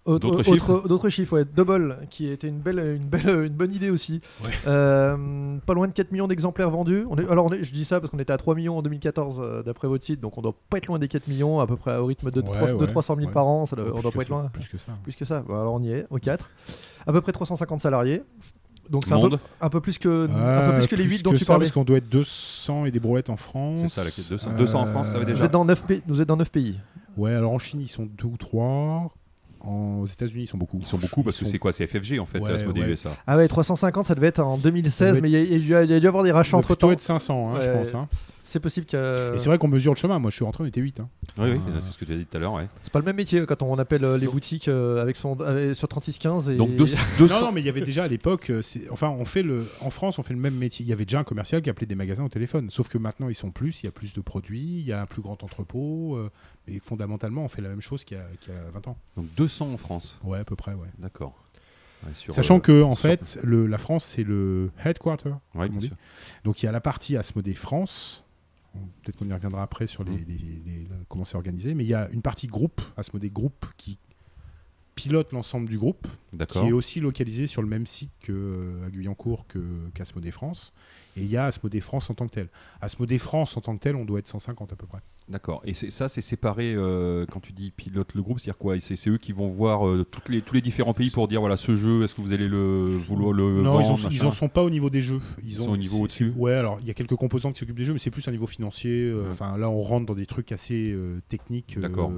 Autre- 0.06 0.20
D'autres 0.20 0.40
autre- 0.42 0.54
chiffres 0.54 0.88
D'autres 0.88 1.10
chiffres, 1.10 1.34
ouais. 1.34 1.46
Double, 1.46 1.98
qui 2.12 2.28
était 2.28 2.48
une 2.48 2.60
belle, 2.60 2.80
une 2.98 3.08
belle, 3.08 3.28
une 3.46 3.54
bonne 3.54 3.74
idée 3.74 3.90
aussi. 3.90 4.22
Ouais. 4.44 4.52
Euh, 4.68 5.58
pas 5.66 5.74
loin 5.74 5.88
de 5.88 5.94
4 5.94 6.12
millions 6.12 6.28
d'exemplaires 6.28 6.70
vendus. 6.70 7.06
On 7.10 7.18
est, 7.18 7.28
alors, 7.30 7.46
on 7.46 7.52
est- 7.52 7.64
je 7.64 7.72
dis 7.74 7.86
ça 7.86 8.00
parce 8.00 8.12
qu'on 8.12 8.20
était 8.20 8.34
à 8.34 8.38
3 8.38 8.54
millions 8.56 8.78
en 8.78 8.82
2014 8.84 9.38
euh, 9.40 9.64
d'après 9.64 9.88
votre 9.88 10.04
site, 10.04 10.22
donc 10.22 10.38
on 10.38 10.42
doit 10.42 10.54
pas 10.70 10.78
être 10.78 10.88
loin 10.88 11.00
des 11.00 11.08
4 11.08 11.28
millions, 11.28 11.60
à 11.60 11.68
peu 11.68 11.76
près 11.76 11.98
au 11.98 12.06
rythme 12.06 12.30
de, 12.30 12.40
Ouais, 12.42 12.46
300 12.46 12.76
de 12.78 12.82
ouais, 12.82 12.88
300 12.88 13.16
000 13.16 13.28
ouais. 13.28 13.34
par 13.34 13.48
an. 13.48 13.66
Ça 13.66 13.76
doit- 13.76 13.86
Ouais, 13.86 13.92
on 13.92 13.96
plus 13.96 14.02
doit 14.04 14.12
que 14.12 14.16
pas 14.18 14.22
être 14.24 14.28
ça, 14.30 14.34
loin. 14.36 14.50
Plus 14.54 14.68
que 14.68 14.78
ça. 14.78 14.92
Plus 15.04 15.16
que 15.16 15.26
ça. 15.26 15.42
Bon, 15.42 15.60
alors 15.60 15.74
on 15.74 15.82
y 15.82 15.92
est, 15.92 16.06
au 16.12 16.18
4. 16.20 16.50
À 17.08 17.12
peu 17.12 17.22
près 17.22 17.32
350 17.32 17.82
salariés. 17.82 18.22
Donc 18.88 19.04
c'est 19.08 19.14
un 19.14 19.20
peu, 19.30 19.38
un 19.62 19.70
peu 19.70 19.82
plus 19.82 19.98
que, 19.98 20.28
un 20.30 20.36
Ah, 20.36 20.70
peu 20.70 20.78
plus 20.78 20.88
que 20.88 20.96
les 20.96 21.04
8 21.06 21.24
dont 21.24 21.32
que 21.32 21.38
tu 21.38 21.44
ça, 21.44 21.54
parlais. 21.54 21.66
Parce 21.66 21.74
qu'on 21.74 21.84
doit 21.84 21.98
être 21.98 22.08
200 22.10 22.86
et 22.86 22.92
des 22.92 23.00
brouettes 23.00 23.32
en 23.32 23.38
France. 23.38 23.80
C'est 23.82 23.88
ça, 23.88 24.04
la 24.04 24.12
quête 24.12 24.30
200. 24.30 24.52
200 24.56 24.82
en 24.82 24.86
France, 24.86 25.08
ça 25.08 25.14
va 25.14 25.18
Euh, 25.18 25.22
Vous 25.22 25.26
déjà. 25.32 25.46
êtes 25.46 25.52
dans 25.52 25.66
9 25.66 25.82
pays. 25.88 26.04
Vous 26.08 26.22
êtes 26.22 26.28
dans 26.28 26.38
9 26.38 26.52
pays. 26.52 26.80
Ouais, 27.18 27.34
alors 27.34 27.52
en 27.54 27.58
Chine, 27.58 27.80
ils 27.82 27.88
sont 27.88 28.06
deux 28.06 28.28
ou 28.28 28.38
trois. 28.38 29.12
En, 29.68 30.00
aux 30.02 30.06
États-Unis, 30.06 30.44
ils 30.44 30.48
sont 30.48 30.58
beaucoup. 30.58 30.78
Ils 30.80 30.86
sont 30.88 30.98
beaucoup 30.98 31.24
parce 31.24 31.38
que 31.38 31.46
sont- 31.46 31.52
c'est 31.52 31.60
quoi 31.60 31.74
C'est 31.74 31.88
FFG 31.88 32.20
en 32.20 32.26
fait, 32.26 32.40
Ouais, 32.40 32.52
Asmodée 32.52 32.82
ouais. 32.82 32.92
USA. 32.92 33.10
Ah 33.28 33.38
ouais, 33.38 33.48
350, 33.48 34.06
ça 34.08 34.16
devait 34.16 34.28
être 34.28 34.40
en 34.40 34.58
2016, 34.58 35.08
Ça 35.08 35.12
doit 35.14 35.22
mais 35.22 35.32
il 35.32 35.64
y, 35.64 35.74
a- 35.74 35.86
dû 35.86 36.04
y 36.04 36.08
avoir 36.08 36.24
des 36.24 36.32
rachats 36.32 36.58
entre 36.58 36.76
temps. 36.76 36.92
être 36.92 37.02
500, 37.02 37.56
hein, 37.56 37.60
je 37.62 37.70
pense. 37.72 37.96
hein. 37.96 38.08
C'est 38.48 38.60
possible 38.60 38.86
que. 38.86 39.34
Et 39.36 39.40
c'est 39.40 39.48
vrai 39.48 39.58
qu'on 39.58 39.68
mesure 39.68 39.92
le 39.94 39.98
chemin. 39.98 40.20
Moi, 40.20 40.30
je 40.30 40.36
suis 40.36 40.46
rentré, 40.46 40.64
on 40.64 40.68
était 40.68 40.80
8. 40.80 41.00
Hein. 41.00 41.10
Oui, 41.40 41.54
oui, 41.54 41.60
Ah. 41.68 41.80
c'est 41.82 41.92
ce 41.92 41.98
que 41.98 42.06
tu 42.06 42.14
as 42.14 42.18
dit 42.18 42.26
tout 42.28 42.38
à 42.38 42.40
l'heure. 42.40 42.54
Ouais. 42.54 42.68
C'est 42.84 42.94
pas 42.94 43.00
le 43.00 43.06
même 43.06 43.16
métier 43.16 43.44
quand 43.48 43.64
on 43.64 43.78
appelle 43.80 44.06
euh, 44.06 44.18
les 44.20 44.28
boutiques 44.28 44.68
euh, 44.68 45.02
avec 45.02 45.16
son, 45.16 45.40
avec- 45.42 45.76
sur 45.76 45.88
3615. 45.88 46.50
Et... 46.50 46.56
Donc 46.58 46.76
200. 46.76 46.98
200 47.18 47.40
Non, 47.40 47.46
non, 47.48 47.52
mais 47.52 47.62
il 47.62 47.66
y 47.66 47.70
avait 47.70 47.82
déjà 47.82 48.04
à 48.04 48.08
l'époque. 48.08 48.52
euh, 48.52 48.62
Enfin, 48.92 49.10
on 49.10 49.26
fait 49.26 49.42
le. 49.42 49.68
En 49.82 49.90
France, 49.90 50.20
on 50.20 50.24
fait 50.24 50.36
le 50.36 50.40
même 50.40 50.56
métier. 50.56 50.86
Il 50.86 50.90
y 50.90 50.94
avait 50.94 51.06
déjà 51.06 51.20
un 51.20 51.24
commercial 51.24 51.62
qui 51.64 51.70
appelait 51.72 51.88
des 51.88 51.96
magasins 51.96 52.24
au 52.24 52.30
téléphone. 52.30 52.70
Sauf 52.70 52.88
que 52.88 53.00
maintenant, 53.00 53.30
ils 53.30 53.36
sont 53.36 53.50
plus. 53.50 53.82
Il 53.82 53.88
y 53.88 53.90
a 53.90 53.92
plus 53.92 54.14
de 54.14 54.22
produits. 54.22 54.80
Il 54.80 54.86
y 54.86 54.94
a 54.94 55.02
un 55.02 55.06
plus 55.08 55.24
grand 55.24 55.44
entrepôt. 55.44 56.16
euh, 56.16 56.30
mais 56.68 56.80
fondamentalement, 56.80 57.44
on 57.44 57.48
fait 57.48 57.62
la 57.64 57.70
même 57.70 57.82
chose 57.82 58.04
qu'il 58.04 58.18
y, 58.18 58.20
a- 58.20 58.54
y 58.54 58.56
a 58.58 58.72
20 58.72 58.88
ans. 58.88 58.98
Donc 59.18 59.26
200 59.38 59.72
en 59.74 59.78
France. 59.78 60.18
Ouais, 60.24 60.38
à 60.40 60.44
peu 60.46 60.56
près, 60.56 60.74
ouais. 60.74 60.88
D'accord. 61.00 61.34
Ouais, 62.06 62.12
Sachant 62.30 62.58
euh, 62.58 62.60
que, 62.60 62.84
en 62.84 62.94
sur- 62.94 63.10
fait, 63.10 63.40
le- 63.44 63.66
la 63.66 63.78
France, 63.80 64.06
c'est 64.06 64.24
le 64.24 64.70
headquarter. 64.84 65.30
Ouais, 65.30 65.36
comme 65.54 65.62
on 65.62 65.68
bien 65.70 65.80
dit. 65.80 65.88
sûr. 65.88 65.96
Donc, 66.44 66.62
il 66.62 66.68
y 66.68 66.70
a 66.70 66.72
la 66.72 66.82
partie 66.82 67.18
Asmodée 67.18 67.56
France. 67.56 68.24
Peut-être 69.04 69.18
qu'on 69.18 69.28
y 69.30 69.34
reviendra 69.34 69.62
après 69.64 69.88
sur 69.88 70.04
les, 70.04 70.18
les- 70.18 70.62
les- 70.66 70.84
le- 70.90 71.06
comment 71.10 71.26
c'est 71.26 71.36
organisé. 71.36 71.74
Mais 71.74 71.84
il 71.84 71.90
y 71.90 71.94
a 71.94 72.10
une 72.12 72.22
partie 72.22 72.48
groupe, 72.48 72.82
Asmodée 72.98 73.30
Group, 73.30 73.66
qui 73.78 73.98
pilote 74.96 75.32
l'ensemble 75.34 75.68
du 75.68 75.78
groupe. 75.78 76.08
qui 76.64 76.70
est 76.70 76.72
aussi 76.74 77.00
localisé 77.02 77.48
sur 77.48 77.62
le 77.62 77.68
même 77.68 77.86
site 77.86 78.12
que 78.22 78.32
euh, 78.32 78.86
à 78.88 78.90
Guyancourt 78.90 79.46
France. 80.32 80.74
Et 81.18 81.22
il 81.22 81.28
y 81.30 81.38
a 81.38 81.46
Asmodée 81.46 81.82
France 81.82 82.10
en 82.10 82.14
tant 82.14 82.28
que 82.28 82.34
tel. 82.36 82.50
Asmodée 82.82 83.18
France 83.18 83.58
en 83.58 83.62
tant 83.62 83.76
que 83.76 83.82
tel, 83.82 83.96
on 83.96 84.06
doit 84.06 84.20
être 84.20 84.28
150 84.28 84.72
à 84.72 84.76
peu 84.76 84.86
près. 84.88 85.00
D'accord. 85.28 85.64
Et 85.66 85.74
ça, 85.74 86.08
c'est 86.08 86.22
séparé 86.22 86.76
euh, 86.76 87.26
quand 87.26 87.40
tu 87.40 87.52
dis 87.52 87.72
pilote 87.72 88.14
le 88.14 88.22
groupe, 88.22 88.40
c'est-à-dire 88.40 88.60
quoi? 88.60 88.80
C'est 88.80 89.10
eux 89.10 89.18
qui 89.18 89.32
vont 89.32 89.48
voir 89.50 89.88
euh, 89.88 90.06
toutes 90.10 90.30
les, 90.30 90.44
tous 90.44 90.54
les 90.54 90.62
différents 90.62 90.94
pays 90.94 91.10
pour 91.10 91.28
dire 91.28 91.40
voilà 91.40 91.58
ce 91.58 91.76
jeu, 91.76 92.04
est-ce 92.04 92.14
que 92.14 92.22
vous 92.22 92.32
allez 92.32 92.48
le 92.48 92.92
vouloir 92.92 93.34
le 93.34 93.64
non, 93.64 93.74
vendre 93.74 93.98
ils, 94.02 94.06
ont, 94.06 94.10
ils 94.12 94.24
en 94.24 94.32
sont 94.32 94.50
pas 94.50 94.62
au 94.62 94.70
niveau 94.70 94.92
des 94.92 95.02
jeux. 95.02 95.20
Ils, 95.42 95.54
Ils 95.54 95.62
ont, 95.62 95.66
sont 95.66 95.72
au 95.72 95.78
niveau 95.78 95.98
au-dessus? 96.02 96.32
Ouais, 96.38 96.54
alors 96.54 96.78
il 96.80 96.86
y 96.88 96.92
a 96.92 96.94
quelques 96.94 97.16
composants 97.16 97.52
qui 97.52 97.58
s'occupent 97.60 97.78
des 97.78 97.86
jeux, 97.86 97.94
mais 97.94 97.98
c'est 98.00 98.12
plus 98.12 98.28
un 98.28 98.32
niveau 98.32 98.46
financier. 98.46 98.92
euh, 99.10 99.24
Ouais. 99.24 99.30
Enfin, 99.32 99.58
là, 99.58 99.68
on 99.68 99.82
rentre 99.82 100.06
dans 100.06 100.14
des 100.14 100.28
trucs 100.28 100.52
assez 100.52 100.92
euh, 100.94 101.20
techniques. 101.28 101.76
euh, 101.78 101.82
D'accord. 101.82 102.12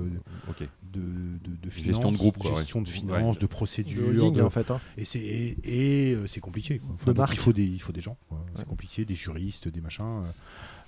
Ok. 0.50 0.68
de, 0.92 1.00
de, 1.00 1.56
de 1.64 1.70
finances, 1.70 1.88
Gestion 1.96 2.12
de 2.12 2.18
groupe, 2.18 2.38
quoi, 2.40 2.52
ouais. 2.52 2.58
gestion 2.60 2.82
de 2.82 2.88
Ouais. 2.90 2.94
finances, 2.94 3.36
de 3.38 3.40
Du 3.40 3.48
procédures, 3.48 4.08
holding, 4.10 4.34
de- 4.34 4.42
en 4.42 4.50
fait. 4.50 4.70
hein. 4.70 4.82
et 4.98 5.06
c'est 5.06 5.20
et, 5.20 5.56
et, 5.64 6.14
euh, 6.14 6.28
c'est 6.28 6.42
compliqué. 6.42 6.80
quoi. 6.80 6.90
Enfin, 6.96 7.06
De 7.06 7.12
donc, 7.12 7.18
marque. 7.20 7.34
il 7.36 7.40
faut 7.40 7.54
des 7.54 7.64
il 7.64 7.80
faut 7.82 7.94
des 7.94 8.02
gens. 8.02 8.18
C'est 8.58 8.66
compliqué, 8.68 9.06
des 9.06 9.16
juristes, 9.16 9.70
des 9.70 9.80
machins. 9.80 10.24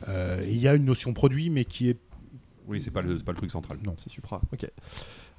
et 0.05 0.51
Il 0.51 0.57
y 0.59 0.67
a 0.67 0.73
une 0.75 0.83
notion 0.85 1.13
produit, 1.13 1.49
mais 1.49 1.63
qui 1.63 1.87
est 1.89 1.97
Oui, 2.69 2.81
c'est 2.81 2.91
pas 2.91 3.01
le, 3.01 3.17
c'est 3.17 3.25
pas 3.25 3.31
le 3.33 3.37
truc 3.37 3.51
central. 3.51 3.77
non. 3.83 3.95
C'est 3.97 4.09
Supra. 4.09 4.39
Ok. 4.53 4.69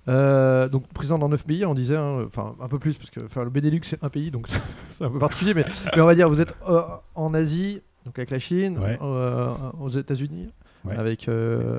Euh, 0.09 0.69
donc 0.69 0.87
présent 0.89 1.19
dans 1.19 1.29
9 1.29 1.45
pays, 1.45 1.65
on 1.67 1.75
disait, 1.75 1.97
hein, 1.97 2.25
enfin 2.27 2.55
un 2.61 2.69
peu 2.69 2.79
plus, 2.79 2.97
parce 2.97 3.11
que 3.11 3.21
enfin, 3.25 3.45
le 3.45 3.51
Benelux 3.51 3.81
c'est 3.85 4.03
un 4.03 4.09
pays, 4.09 4.31
donc 4.31 4.49
c'est 4.91 5.05
un 5.05 5.11
peu 5.11 5.19
particulier, 5.19 5.53
mais, 5.55 5.65
mais 5.97 6.01
on 6.03 6.07
va 6.07 6.15
dire, 6.15 6.29
vous 6.29 6.41
êtes 6.41 6.55
euh, 6.69 6.81
en 7.15 7.35
Asie, 7.35 7.83
donc 8.07 8.19
avec 8.19 8.31
la 8.31 8.39
Chine, 8.39 8.79
Ouais. 8.79 8.99
euh, 9.03 9.51
aux 9.81 9.89
États-Unis, 9.91 10.49
Ouais. 10.87 10.97
avec. 10.97 11.29
euh, 11.29 11.79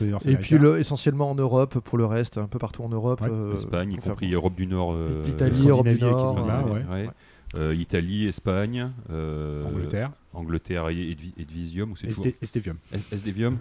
North 0.00 0.24
et 0.26 0.36
puis 0.36 0.56
le- 0.58 0.78
essentiellement 0.78 1.28
en 1.30 1.34
Europe, 1.34 1.80
pour 1.80 1.98
le 1.98 2.06
reste, 2.06 2.38
un 2.38 2.46
peu 2.46 2.60
partout 2.60 2.84
en 2.84 2.88
Europe. 2.88 3.20
Ouais. 3.22 3.28
euh, 3.28 3.56
Espagne, 3.56 3.92
y 3.94 3.96
compris 3.96 4.32
Europe 4.32 4.54
du 4.54 4.68
Nord. 4.68 4.92
euh, 4.94 5.24
L'Italie, 5.24 5.68
Europe 5.68 5.88
du 5.88 5.98
Nord. 6.00 6.36
Euh. 7.54 7.70
Euh, 7.70 7.74
Italie, 7.74 8.26
Espagne, 8.26 8.90
euh, 9.10 9.64
Angleterre, 9.64 10.12
Angleterre 10.34 10.88
et 10.90 10.94
Edvi- 11.14 11.32
Edvisium, 11.38 11.92
ou 11.92 11.96
c'est. 11.96 12.08
Estevium, 12.42 12.76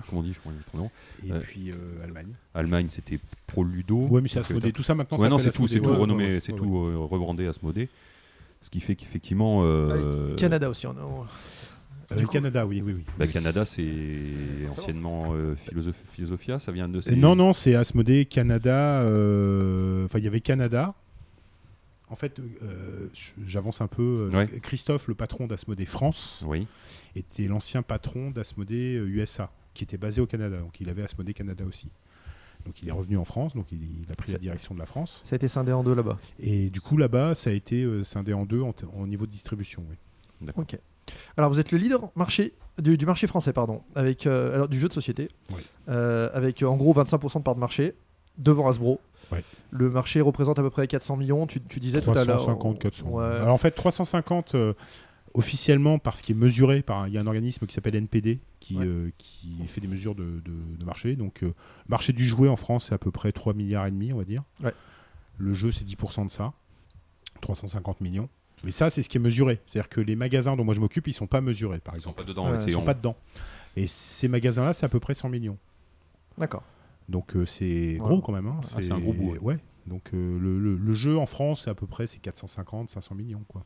comment 0.09 0.19
on 0.21 0.23
dit, 0.23 0.33
je 0.33 0.39
prends 0.39 0.51
le 0.51 0.77
nom. 0.79 0.89
Et 1.25 1.31
Ouais. 1.31 1.39
puis 1.39 1.71
euh, 1.71 2.03
Allemagne. 2.03 2.27
Allemagne, 2.53 2.87
c'était 2.89 3.19
Pro 3.47 3.63
Ludo. 3.63 4.07
Ouais, 4.07 4.19
mais 4.21 4.27
c'est 4.27 4.39
Asmodée. 4.39 4.67
euh, 4.69 4.71
Tout 4.71 4.83
ça 4.83 4.93
maintenant, 4.93 5.17
Ouais, 5.17 5.29
non, 5.29 5.39
c'est 5.39 5.51
tout, 5.51 5.67
c'est 5.67 5.79
tout 5.79 5.89
Ouais, 5.89 5.95
renommé, 5.95 6.25
ouais, 6.33 6.39
c'est 6.41 6.51
ouais, 6.51 6.57
tout 6.57 6.77
euh, 6.77 6.97
rebrandé 6.97 7.47
Asmodée. 7.47 7.87
Ce 8.61 8.69
qui 8.69 8.81
fait 8.81 8.95
qu'effectivement, 8.95 9.61
euh, 9.63 10.35
Canada 10.35 10.69
aussi. 10.69 10.85
on- 10.87 10.91
on- 10.91 11.25
Euh, 12.11 12.25
Canada, 12.25 12.65
oui, 12.65 12.81
oui, 12.85 12.93
oui. 12.93 13.03
bah, 13.19 13.27
Canada, 13.27 13.65
c'est 13.65 14.31
anciennement 14.69 15.33
euh, 15.33 15.55
philosoph- 15.55 16.03
Philosophia, 16.13 16.57
ça 16.57 16.71
vient 16.71 16.87
de. 16.87 16.97
Euh, 16.99 17.01
ces- 17.01 17.15
Non, 17.17 17.35
non, 17.35 17.51
c'est 17.53 17.75
Asmodée 17.75 18.25
Canada. 18.25 19.01
euh, 19.01 20.05
Enfin, 20.05 20.19
il 20.19 20.23
y 20.25 20.27
avait 20.27 20.39
Canada. 20.41 20.93
En 22.09 22.15
fait, 22.15 22.39
euh, 22.39 23.09
j'avance 23.45 23.81
un 23.81 23.87
peu. 23.87 24.29
euh, 24.33 24.37
Ouais. 24.37 24.47
Christophe, 24.61 25.07
le 25.07 25.15
patron 25.15 25.45
d'Asmodée 25.47 25.85
France, 25.85 26.43
Oui, 26.45 26.65
était 27.15 27.47
l'ancien 27.47 27.81
patron 27.81 28.31
d'Asmodée 28.31 28.95
euh, 28.95 29.07
USA, 29.09 29.51
qui 29.73 29.83
était 29.83 29.97
basé 29.97 30.21
au 30.21 30.25
Canada. 30.25 30.57
Donc, 30.57 30.79
il 30.79 30.89
avait 30.89 31.03
Asmodée 31.03 31.33
Canada 31.33 31.63
aussi. 31.67 31.89
Donc 32.65 32.81
il 32.81 32.89
est 32.89 32.91
revenu 32.91 33.15
en 33.17 33.23
France, 33.23 33.53
donc 33.53 33.71
il, 33.71 33.79
il 34.03 34.11
a 34.11 34.15
pris 34.15 34.31
la 34.33 34.39
direction 34.39 34.73
de 34.73 34.79
la 34.79 34.85
France. 34.85 35.21
Ça 35.23 35.35
a 35.35 35.37
été 35.37 35.47
scindé 35.47 35.71
en 35.71 35.83
deux 35.83 35.93
là-bas. 35.95 36.17
Et 36.39 36.69
du 36.69 36.81
coup, 36.81 36.97
là-bas, 36.97 37.33
ça 37.33 37.49
a 37.49 37.53
été 37.53 37.83
euh, 37.83 38.03
scindé 38.03 38.33
en 38.33 38.45
deux 38.45 38.61
en, 38.61 38.73
niveau 39.07 39.25
de 39.25 39.31
distribution. 39.31 39.85
oui. 39.89 40.49
Ok. 40.55 40.77
Alors 41.37 41.49
vous 41.49 41.59
êtes 41.61 41.71
le 41.71 41.77
leader 41.77 42.11
marché 42.17 42.53
du, 42.81 42.97
du 42.97 43.05
marché 43.05 43.25
français, 43.27 43.53
pardon, 43.53 43.83
avec 43.95 44.27
euh, 44.27 44.53
alors, 44.55 44.67
du 44.67 44.77
jeu 44.79 44.89
de 44.89 44.93
société, 44.93 45.29
euh, 45.87 46.29
avec 46.33 46.61
en 46.63 46.75
gros 46.75 46.93
25% 46.93 47.37
de 47.37 47.43
part 47.43 47.55
de 47.55 47.61
marché 47.61 47.93
devant 48.37 48.67
Hasbro. 48.69 48.99
Ouais. 49.31 49.43
Le 49.71 49.89
marché 49.89 50.21
représente 50.21 50.57
à 50.59 50.61
peu 50.61 50.69
près 50.69 50.87
400 50.87 51.17
millions. 51.17 51.47
Tu, 51.47 51.59
tu 51.61 51.79
disais 51.79 52.01
tout 52.01 52.11
à 52.11 52.23
l'heure. 52.25 52.37
350, 52.37 52.79
400. 52.79 53.05
Ouais. 53.07 53.23
Alors 53.25 53.53
en 53.53 53.57
fait, 53.57 53.71
350 53.71 54.55
euh, 54.55 54.73
officiellement 55.33 55.99
parce 55.99 56.21
qu'il 56.21 56.35
est 56.37 56.39
mesuré 56.39 56.81
par 56.81 56.99
un- 56.99 57.07
il 57.07 57.13
y 57.13 57.17
a 57.17 57.21
un 57.21 57.27
organisme 57.27 57.65
qui 57.65 57.73
s'appelle 57.75 57.95
NPD 57.95 58.39
qui, 58.59 58.75
Ouais. 58.77 58.85
euh, 58.85 59.09
qui 59.17 59.49
fait 59.67 59.81
des 59.81 59.87
mesures 59.87 60.15
de, 60.15 60.23
de- 60.45 60.77
de 60.79 60.85
marché. 60.85 61.15
Donc 61.15 61.43
euh, 61.43 61.47
le 61.47 61.53
marché 61.89 62.13
du 62.13 62.25
jouet 62.25 62.47
en 62.49 62.55
France 62.55 62.85
c'est 62.87 62.95
à 62.95 62.97
peu 62.97 63.11
près 63.11 63.31
3 63.31 63.53
milliards 63.53 63.85
et 63.85 63.91
demi, 63.91 64.13
on 64.13 64.17
va 64.17 64.23
dire. 64.23 64.43
Ouais. 64.63 64.73
Le 65.37 65.53
jeu 65.53 65.71
c'est 65.71 65.85
10% 65.85 66.25
de 66.25 66.31
ça, 66.31 66.53
350 67.41 68.01
millions. 68.01 68.29
Mais 68.63 68.71
ça 68.71 68.89
c'est 68.89 69.03
ce 69.03 69.09
qui 69.09 69.17
est 69.17 69.21
mesuré. 69.21 69.59
C'est-à-dire 69.67 69.89
que 69.89 70.01
les 70.01 70.15
magasins 70.15 70.55
dont 70.55 70.63
moi 70.63 70.73
je 70.73 70.79
m'occupe, 70.79 71.07
ils 71.07 71.13
sont 71.13 71.27
pas 71.27 71.41
mesurés 71.41 71.79
par 71.79 71.95
Ils 71.95 72.01
sont 72.01 72.09
exemple. 72.11 72.21
pas 72.23 72.27
dedans. 72.27 72.65
Ils 72.65 72.71
sont 72.73 72.81
pas 72.81 72.93
dedans. 72.93 73.15
Et 73.75 73.85
ces 73.85 74.27
magasins-là, 74.27 74.73
c'est 74.73 74.85
à 74.85 74.89
peu 74.89 74.99
près 74.99 75.13
100 75.13 75.29
millions. 75.29 75.57
D'accord. 76.37 76.63
Donc 77.09 77.35
euh, 77.35 77.45
c'est 77.45 77.65
Ouais. 77.93 77.97
gros 77.99 78.21
quand 78.21 78.33
même. 78.33 78.47
hein. 78.47 78.59
Ah, 78.75 78.81
c'est 78.81 78.91
un 78.91 78.99
gros 78.99 79.13
bout, 79.13 79.31
ouais. 79.31 79.39
ouais. 79.39 79.57
Donc 79.85 80.09
euh, 80.13 80.37
le, 80.39 80.59
le- 80.59 80.75
le 80.75 80.93
jeu 80.93 81.17
en 81.17 81.25
France, 81.25 81.61
c'est 81.63 81.69
à 81.69 81.75
peu 81.75 81.87
près 81.87 82.07
c'est 82.07 82.17
450, 82.19 82.89
500 82.89 83.15
millions 83.15 83.43
quoi. 83.47 83.63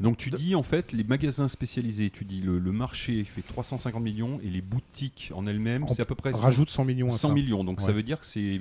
Donc 0.00 0.16
tu 0.18 0.30
dis 0.30 0.54
en 0.54 0.62
fait 0.62 0.92
les 0.92 1.02
magasins 1.04 1.48
spécialisés, 1.48 2.10
tu 2.10 2.24
dis 2.24 2.40
le, 2.42 2.58
le 2.58 2.72
marché 2.72 3.24
fait 3.24 3.42
350 3.42 4.02
millions 4.02 4.38
et 4.44 4.50
les 4.50 4.60
boutiques 4.60 5.32
en 5.34 5.46
elles-mêmes 5.46 5.84
On 5.84 5.88
c'est 5.88 6.02
à 6.02 6.04
peu 6.04 6.14
près 6.14 6.32
100, 6.32 6.38
Rajoute 6.38 6.70
100 6.70 6.84
millions 6.84 7.08
à 7.08 7.12
100 7.12 7.28
ça. 7.28 7.34
millions. 7.34 7.64
Donc 7.64 7.80
ça 7.80 7.92
veut 7.92 8.02
dire 8.02 8.20
que 8.20 8.26
c'est 8.26 8.60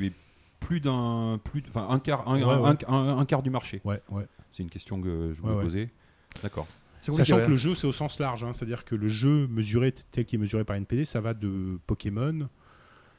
plus 0.61 0.79
d'un 0.79 1.39
plus 1.43 1.61
de- 1.61 1.67
enfin 1.69 1.87
un 1.89 1.99
quart 1.99 2.27
un, 2.27 2.37
Ouais, 2.37 2.43
un- 2.43 2.61
ouais. 2.73 2.85
un- 2.87 3.17
un 3.19 3.25
quart 3.25 3.43
du 3.43 3.49
marché. 3.49 3.81
Ouais, 3.83 4.01
ouais. 4.09 4.25
C'est 4.49 4.63
une 4.63 4.69
question 4.69 4.99
que 5.01 5.33
je 5.35 5.41
voulais 5.41 5.51
Ouais, 5.53 5.57
ouais. 5.59 5.63
poser. 5.65 5.89
D'accord. 6.41 6.67
Sachant 7.01 7.37
que 7.37 7.49
le 7.49 7.57
jeu, 7.57 7.75
c'est 7.75 7.85
au 7.87 7.93
sens 7.93 8.19
large. 8.19 8.43
hein. 8.43 8.51
C'est-à-dire 8.53 8.83
que 8.83 8.95
le 8.95 9.07
jeu 9.07 9.47
mesuré 9.47 9.93
tel 10.11 10.25
qu'il 10.25 10.39
est 10.39 10.41
mesuré 10.41 10.63
par 10.63 10.75
NPD, 10.75 11.05
ça 11.05 11.21
va 11.21 11.33
de 11.33 11.79
Pokémon 11.85 12.49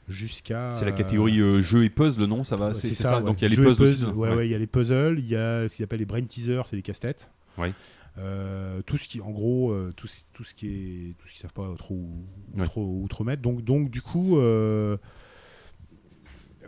jusqu'à. 0.09 0.71
C'est 0.71 0.85
la 0.85 0.91
catégorie 0.91 1.39
euh, 1.39 1.61
jeu 1.61 1.83
et 1.85 1.89
puzzle, 1.89 2.25
non? 2.25 2.43
Ça 2.43 2.55
va, 2.55 2.73
c'est 2.73 2.93
ça. 2.93 3.19
ouais. 3.19 3.23
Donc 3.25 3.41
il 3.41 3.43
y 3.43 3.45
a 3.45 3.49
les 3.49 3.55
puzzles 3.63 3.83
aussi. 3.83 4.05
Ouais, 4.05 4.33
ouais. 4.35 4.47
il 4.47 4.51
y 4.51 4.55
a 4.55 4.57
les 4.57 4.67
puzzles, 4.67 5.19
il 5.19 5.27
y 5.27 5.35
a 5.35 5.67
ce 5.69 5.75
qu'ils 5.75 5.83
appellent 5.83 5.99
les 5.99 6.05
brain 6.05 6.23
teasers, 6.23 6.67
c'est 6.67 6.75
les 6.75 6.81
casse-têtes. 6.81 7.29
Ouais. 7.57 7.73
Euh, 8.17 8.81
tout 8.81 8.97
ce 8.97 9.07
qui, 9.07 9.21
en 9.21 9.29
gros, 9.31 9.71
euh, 9.71 9.93
tout, 9.95 10.07
ce- 10.07 10.23
tout 10.33 10.43
ce 10.43 10.53
qui 10.53 10.67
est, 10.67 11.13
tout 11.17 11.27
ce 11.27 11.33
qu'ils 11.33 11.41
savent 11.41 11.53
pas 11.53 11.73
trop, 11.77 11.95
où- 11.95 12.65
trop, 12.65 12.83
où 12.85 13.07
trop 13.07 13.23
mettre. 13.23 13.41
Donc, 13.41 13.63
donc 13.63 13.89
du 13.89 14.01
coup, 14.01 14.37
euh, 14.39 14.97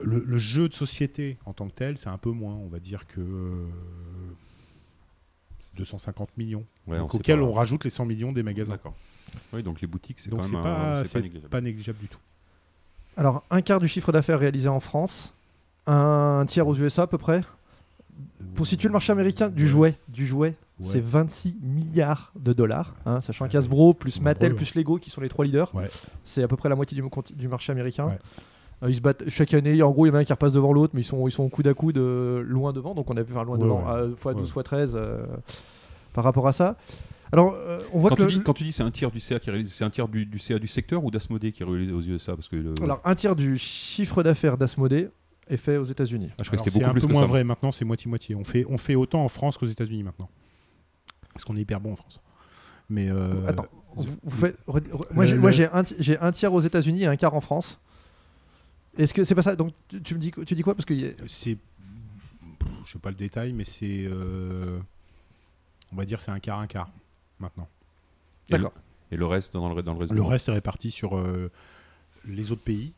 le, 0.01 0.23
le 0.25 0.37
jeu 0.37 0.69
de 0.69 0.73
société 0.73 1.37
en 1.45 1.53
tant 1.53 1.67
que 1.67 1.73
tel, 1.73 1.97
c'est 1.97 2.07
un 2.09 2.17
peu 2.17 2.31
moins. 2.31 2.53
On 2.55 2.67
va 2.67 2.79
dire 2.79 3.05
que 3.07 3.19
euh, 3.19 3.67
250 5.75 6.37
millions. 6.37 6.65
Donc, 6.87 7.13
on 7.13 7.17
auquel 7.17 7.41
on 7.41 7.51
rajoute 7.51 7.83
les 7.83 7.89
100 7.89 8.05
millions 8.05 8.31
des 8.31 8.43
magasins. 8.43 8.73
D'accord. 8.73 8.95
Oui, 9.53 9.63
donc 9.63 9.79
les 9.81 9.87
boutiques 9.87 10.19
c'est 10.19 10.29
quand 10.29 10.41
même 10.41 10.51
pas, 10.61 10.99
un- 10.99 11.03
pas 11.03 11.19
négligeable. 11.21 11.49
pas 11.49 11.61
négligeable 11.61 11.99
du 11.99 12.07
tout. 12.07 12.19
Alors 13.18 13.43
un 13.51 13.62
quart 13.62 13.80
du 13.80 13.88
chiffre 13.88 14.12
d'affaires 14.12 14.39
réalisé 14.39 14.68
en 14.70 14.80
France, 14.80 15.34
un 15.88 16.45
tiers 16.47 16.68
aux 16.68 16.76
USA 16.76 17.03
à 17.03 17.07
peu 17.07 17.18
près. 17.18 17.41
Pour 18.55 18.68
situer 18.68 18.88
le 18.88 18.93
marché 18.93 19.12
américain 19.12 19.49
du 19.49 19.68
jouet, 19.68 19.97
du 20.07 20.26
jouet, 20.26 20.55
Ouais. 20.80 20.88
c'est 20.93 21.03
26 21.03 21.55
milliards 21.62 22.32
de 22.39 22.53
dollars, 22.53 22.95
hein, 23.05 23.22
sachant 23.22 23.47
qu'Hasbro 23.47 23.93
plus 23.93 24.20
Mattel 24.20 24.55
plus 24.55 24.74
Lego 24.74 24.97
qui 24.97 25.12
sont 25.12 25.22
les 25.22 25.30
trois 25.30 25.45
leaders, 25.45 25.74
Ouais. 25.76 25.89
c'est 26.26 26.41
à 26.41 26.47
peu 26.47 26.55
près 26.55 26.70
la 26.70 26.76
moitié 26.76 26.99
du, 27.36 27.47
marché 27.47 27.72
américain. 27.72 28.07
Ouais. 28.07 28.18
Euh, 28.84 28.89
Ils 28.89 28.95
se 28.95 29.01
battent 29.01 29.30
chaque 29.30 29.53
année, 29.53 29.84
en 29.84 29.91
gros 29.91 30.07
il 30.07 30.09
y 30.09 30.12
en 30.12 30.16
a 30.16 30.20
un 30.20 30.24
qui 30.24 30.34
repasse 30.34 30.53
devant 30.53 30.74
l'autre, 30.74 30.93
mais 30.95 31.01
ils 31.01 31.05
sont, 31.05 31.28
ils 31.28 31.32
sont 31.32 31.47
coude 31.49 31.68
à 31.68 31.76
coude 31.76 31.99
euh, 31.99 32.41
loin 32.41 32.74
devant, 32.74 32.95
donc 32.95 33.09
on 33.12 33.18
a 33.18 33.24
faire 33.24 33.43
loin 33.43 33.59
devant, 33.59 33.88
à 33.88 34.07
fois 34.18 34.34
12 34.34 34.43
Ouais. 34.43 34.49
fois 34.49 34.64
13 34.64 34.93
euh, 34.95 35.24
par 36.14 36.24
rapport 36.24 36.47
à 36.47 36.53
ça. 36.53 36.76
Alors 37.34 37.53
euh, 37.55 37.79
on 37.93 37.99
voit 37.99 38.09
Quand 38.09 38.15
que 38.17 38.21
tu, 38.23 38.27
le- 38.27 38.38
dis, 38.39 38.43
quand 38.43 38.53
tu 38.53 38.63
dis 38.63 38.71
c'est 38.71 38.84
un 38.84 38.91
tiers 38.91 39.09
du 39.11 39.19
CA 39.19 39.39
qui 39.39 39.49
est 39.49 39.53
réalisé, 39.53 39.73
c'est 39.73 39.84
un 39.86 39.89
tiers 39.89 40.07
du, 40.07 40.25
du 40.25 40.38
CA 40.39 40.59
du 40.59 40.67
secteur 40.67 41.03
ou 41.03 41.11
d'Asmodée 41.11 41.51
qui 41.51 41.63
est 41.63 41.65
réalisé 41.65 41.93
aux 41.93 42.01
USA? 42.01 42.36
Parce 42.36 42.49
que 42.49 42.55
le- 42.57 42.73
alors, 42.84 42.99
un 43.05 43.15
tiers 43.15 43.36
du 43.36 43.57
chiffre 43.57 44.21
d'affaires 44.23 44.57
d'Asmodée 44.57 45.09
est 45.47 45.57
fait 45.57 45.77
aux 45.77 45.86
États-Unis. 45.86 46.29
Ah, 46.32 46.43
je 46.43 46.49
crois 46.49 46.57
que 46.57 46.61
Alors, 46.61 46.65
c'était 46.65 46.69
c'est 46.71 46.79
beaucoup 46.79 46.89
un 46.89 46.93
plus 46.93 47.01
peu 47.01 47.07
que 47.07 47.11
moins 47.13 47.21
ça. 47.21 47.27
vrai 47.27 47.43
maintenant, 47.43 47.71
c'est 47.71 47.86
moitié-moitié. 47.86 48.36
On 48.36 48.43
fait, 48.43 48.65
on 48.69 48.77
fait 48.77 48.95
autant 48.95 49.23
en 49.23 49.29
France 49.29 49.57
qu'aux 49.57 49.65
États-Unis 49.67 50.03
maintenant. 50.03 50.29
Parce 51.34 51.45
qu'on 51.45 51.55
est 51.55 51.61
hyper 51.61 51.79
bon 51.79 51.93
en 51.93 51.95
France. 51.95 52.19
Mais 52.89 53.07
euh, 53.09 53.45
Attends, 53.47 53.65
vous, 53.95 54.05
vous 54.23 54.32
faites- 54.38 54.57
re- 54.67 54.82
re- 54.82 55.13
moi 55.13 55.25
le- 55.25 55.51
j'ai- 55.51 55.63
le- 55.63 55.75
un, 55.75 55.84
ti- 55.84 55.95
j'ai 55.99 56.17
un 56.19 56.32
tiers 56.34 56.53
aux 56.53 56.59
États-Unis 56.61 57.03
et 57.03 57.07
un 57.07 57.15
quart 57.15 57.34
en 57.34 57.39
France. 57.41 57.79
Est-ce 58.97 59.13
que 59.13 59.23
c'est 59.23 59.36
pas 59.36 59.41
ça? 59.43 59.55
Donc 59.55 59.73
tu- 60.03 60.15
me 60.15 60.19
dis 60.19 60.32
tu 60.45 60.53
dis 60.53 60.61
quoi? 60.63 60.75
Parce 60.75 60.86
que 60.86 60.93
a- 60.93 61.13
c'est, 61.27 61.57
je 62.86 62.91
sais 62.91 62.99
pas 62.99 63.09
le 63.09 63.15
détail, 63.15 63.53
mais 63.53 63.63
c'est, 63.63 64.03
euh, 64.05 64.77
on 65.93 65.95
va 65.95 66.03
dire, 66.03 66.19
c'est 66.19 66.32
un 66.32 66.39
quart, 66.39 66.59
un 66.59 66.67
quart 66.67 66.89
maintenant. 67.41 67.67
Et 68.49 68.53
le- 68.53 68.57
D'accord. 68.59 68.73
Et 69.11 69.17
le 69.17 69.25
reste 69.25 69.53
dans 69.53 69.73
le, 69.73 69.81
dans 69.83 69.91
le 69.93 69.99
reste. 69.99 70.13
Le 70.13 70.21
reste 70.23 70.47
est 70.47 70.53
réparti 70.53 70.89
sur 70.91 71.17
euh, 71.17 71.51
les 72.25 72.51
autres 72.51 72.63
pays. 72.63 72.93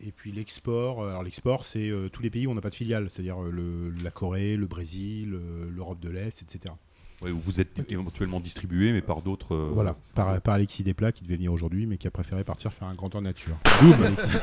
Et 0.00 0.12
puis 0.12 0.30
l'export, 0.32 1.02
euh, 1.02 1.08
alors 1.10 1.22
l'export, 1.24 1.64
c'est 1.64 1.90
euh, 1.90 2.08
tous 2.08 2.22
les 2.22 2.30
pays 2.30 2.46
où 2.46 2.50
on 2.50 2.54
n'a 2.54 2.60
pas 2.60 2.70
de 2.70 2.74
filiale, 2.74 3.10
c'est-à-dire 3.10 3.42
euh, 3.42 3.92
la 4.02 4.10
Corée, 4.10 4.56
le 4.56 4.66
Brésil, 4.66 5.34
euh, 5.34 5.68
l'Europe 5.74 5.98
de 6.00 6.08
l'Est, 6.08 6.40
etc. 6.40 6.74
Ouais, 7.20 7.32
où 7.32 7.38
vous 7.40 7.60
êtes 7.60 7.76
éventuellement 7.90 8.38
distribué, 8.38 8.92
mais 8.92 9.02
par 9.02 9.22
d'autres. 9.22 9.54
euh, 9.56 9.70
Voilà, 9.74 9.96
par, 10.14 10.40
par 10.40 10.54
Alexis 10.54 10.84
Desplat 10.84 11.10
qui 11.12 11.24
devait 11.24 11.34
venir 11.34 11.52
aujourd'hui, 11.52 11.84
mais 11.84 11.98
qui 11.98 12.06
a 12.06 12.12
préféré 12.12 12.44
partir 12.44 12.72
faire 12.72 12.86
un 12.88 12.94
grandeur 12.94 13.20
nature. 13.20 13.56
Boum, 13.82 14.02
Alexis. 14.04 14.36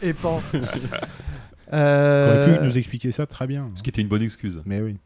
et 0.00 0.14
pan. 0.14 0.42
Aurait 1.68 1.78
euh, 1.78 2.58
pu 2.58 2.64
nous 2.64 2.78
expliquer 2.78 3.12
ça 3.12 3.26
très 3.26 3.46
bien. 3.46 3.70
Ce 3.74 3.82
qui 3.82 3.90
était 3.90 4.00
une 4.00 4.08
bonne 4.08 4.22
excuse. 4.22 4.62
Mais 4.64 4.80
oui. 4.80 4.96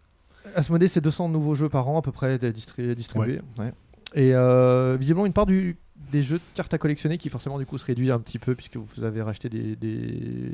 Asmodée 0.55 0.89
c'est 0.89 1.01
200 1.01 1.29
nouveaux 1.29 1.55
jeux 1.55 1.69
par 1.69 1.89
an 1.89 1.99
à 1.99 2.03
peu 2.03 2.13
près 2.13 2.39
distribués. 2.39 3.41
ouais. 3.59 3.73
Et 4.15 4.35
euh, 4.35 4.97
visiblement 4.99 5.27
une 5.27 5.33
part 5.33 5.47
du, 5.47 5.77
des 6.11 6.23
jeux 6.25 6.39
de 6.39 6.43
cartes 6.55 6.75
à 6.75 6.79
collectionner 6.79 7.17
qui 7.19 7.29
forcément 7.29 7.59
du 7.59 7.67
coup 7.67 7.79
se 7.79 7.85
réduit 7.87 8.11
un 8.11 8.19
petit 8.19 8.39
peu 8.41 8.55
puisque 8.57 8.77
vous 8.77 9.05
avez 9.05 9.23
racheté 9.23 9.49
des, 9.49 9.77
des, 9.77 10.53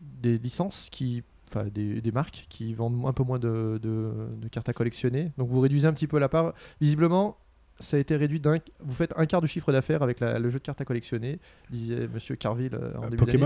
des 0.00 0.38
licences 0.38 0.88
qui 0.90 1.22
enfin 1.48 1.64
des, 1.66 2.00
des 2.00 2.12
marques 2.12 2.46
qui 2.48 2.72
vendent 2.74 3.04
un 3.06 3.12
peu 3.12 3.24
moins 3.24 3.38
de, 3.38 3.78
de- 3.82 4.12
de 4.40 4.48
cartes 4.48 4.68
à 4.68 4.72
collectionner. 4.72 5.32
Donc 5.36 5.48
vous 5.50 5.60
réduisez 5.60 5.86
un 5.86 5.92
petit 5.92 6.06
peu 6.06 6.18
la 6.18 6.28
part. 6.28 6.54
Visiblement, 6.80 7.36
ça 7.80 7.96
a 7.96 8.00
été 8.00 8.14
réduit 8.16 8.40
d'un. 8.40 8.58
Vous 8.78 8.92
faites 8.94 9.12
un 9.18 9.26
quart 9.26 9.40
du 9.42 9.48
chiffre 9.48 9.72
d'affaires 9.72 10.02
avec 10.02 10.20
la- 10.20 10.38
le 10.38 10.48
jeu 10.48 10.58
de 10.60 10.64
cartes 10.64 10.80
à 10.80 10.84
collectionner, 10.84 11.40
disait 11.70 12.08
Monsieur 12.14 12.36
Carville 12.36 12.74
euh, 12.74 12.92
en 12.98 13.04
Euh, 13.04 13.10
début 13.10 13.16
d'année. 13.26 13.38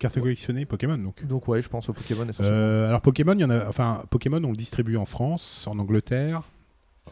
Pokémon 0.00 0.12
Carte 0.14 0.22
collectionnée 0.22 0.64
Pokémon 0.66 0.98
donc. 0.98 1.24
Donc 1.26 1.46
ouais, 1.48 1.60
je 1.62 1.68
pense 1.68 1.88
au 1.88 1.92
Pokémon. 1.92 2.26
Euh, 2.40 2.88
alors 2.88 3.00
Pokémon, 3.02 3.34
il 3.34 3.40
y 3.40 3.44
en 3.44 3.50
a, 3.50 3.68
enfin 3.68 4.04
Pokémon, 4.10 4.42
on 4.44 4.50
le 4.50 4.56
distribue 4.56 4.96
en 4.96 5.06
France, 5.06 5.66
en 5.66 5.78
Angleterre, 5.78 6.42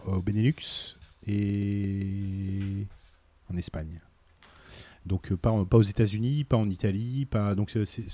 au 0.07 0.21
Benelux 0.23 0.97
et 1.27 2.87
en 3.53 3.57
Espagne. 3.57 4.01
Donc 5.07 5.33
euh, 5.33 5.37
pas, 5.37 5.51
en- 5.51 5.65
pas 5.65 5.77
aux 5.79 5.83
États-Unis, 5.83 6.45
pas 6.45 6.57
en 6.57 6.69
Italie, 6.71 7.25
pas 7.27 7.55
donc 7.55 7.71
c'est- 7.71 8.07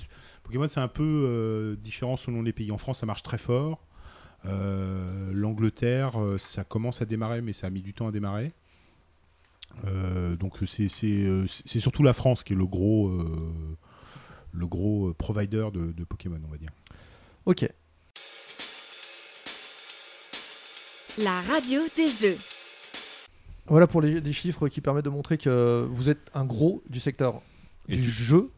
Pokémon 0.43 0.67
c'est 0.67 0.79
un 0.79 0.87
peu 0.87 1.03
euh, 1.27 1.75
différent 1.75 2.17
selon 2.17 2.41
les 2.41 2.53
pays. 2.53 2.71
En 2.71 2.77
France, 2.77 2.99
ça 2.99 3.05
marche 3.05 3.23
très 3.23 3.37
fort. 3.37 3.85
Euh, 4.45 5.31
L'Angleterre, 5.33 6.21
euh, 6.21 6.37
ça 6.37 6.63
commence 6.63 7.01
à 7.01 7.05
démarrer, 7.05 7.41
mais 7.41 7.51
ça 7.53 7.67
a 7.67 7.69
mis 7.69 7.81
du 7.81 7.93
temps 7.93 8.07
à 8.07 8.11
démarrer. 8.11 8.51
Euh, 9.85 10.35
donc 10.35 10.53
c'est 10.67 10.87
c'est, 10.87 11.07
euh, 11.25 11.47
c'est- 11.47 11.63
c'est 11.65 11.79
surtout 11.79 12.03
la 12.03 12.13
France 12.13 12.43
qui 12.43 12.53
est 12.53 12.55
le 12.55 12.65
gros 12.67 13.09
euh, 13.09 13.51
le 14.55 14.67
gros 14.67 15.07
euh, 15.09 15.13
provider 15.13 15.67
de, 15.73 15.91
de 15.91 16.03
Pokémon, 16.03 16.39
on 16.47 16.51
va 16.51 16.57
dire. 16.57 16.69
Ok. 17.45 17.67
La 21.21 21.41
radio 21.41 21.81
des 21.95 22.07
jeux. 22.07 22.37
Voilà 23.67 23.87
pour 23.87 24.01
les, 24.01 24.19
les 24.19 24.33
chiffres 24.33 24.67
qui 24.67 24.81
permettent 24.81 25.05
de 25.05 25.09
montrer 25.09 25.37
que 25.37 25.87
vous 25.89 26.09
êtes 26.09 26.29
un 26.33 26.45
gros 26.45 26.83
du 26.89 26.99
secteur 26.99 27.41
Et 27.87 27.95
du 27.95 28.01
tu- 28.01 28.07
jeu. 28.09 28.51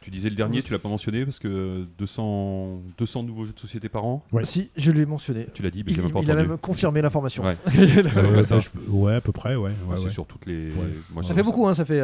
Tu 0.00 0.10
disais 0.10 0.28
le 0.28 0.34
dernier, 0.36 0.62
tu 0.62 0.70
l'as 0.72 0.78
pas 0.78 0.88
mentionné 0.90 1.24
parce 1.24 1.38
que 1.38 1.86
200, 1.98 2.82
200 2.98 3.22
nouveaux 3.22 3.46
jeux 3.46 3.54
de 3.54 3.58
société 3.60 3.88
par 3.88 4.04
an. 4.04 4.22
Ouais. 4.32 4.44
Si, 4.44 4.70
je 4.76 4.90
l'ai 4.90 5.06
mentionné. 5.06 5.46
Tu 5.54 5.62
l'as 5.62 5.70
dit, 5.70 5.82
mais 5.82 5.92
Il, 5.92 5.96
je 5.96 6.02
pas 6.02 6.20
il 6.20 6.30
a 6.30 6.34
même 6.34 6.58
confirmé 6.58 7.00
l'information. 7.00 7.42
Ouais. 7.42 7.56
ça 8.12 8.44
Ça 8.44 8.60
ça. 8.60 8.68
ouais, 8.88 9.14
à 9.14 9.20
peu 9.22 9.32
près, 9.32 9.54
ouais. 9.56 9.70
ouais, 9.70 9.74
Ah, 9.90 9.94
c'est 9.96 10.04
ouais. 10.04 10.10
sur 10.10 10.26
toutes 10.26 10.44
les. 10.44 10.70
Ouais. 10.72 10.88
moi, 11.10 11.22
je 11.22 11.32
fait 11.32 11.42
beaucoup, 11.42 11.66
hein, 11.68 11.72
ça 11.74 11.86
fait 11.86 12.00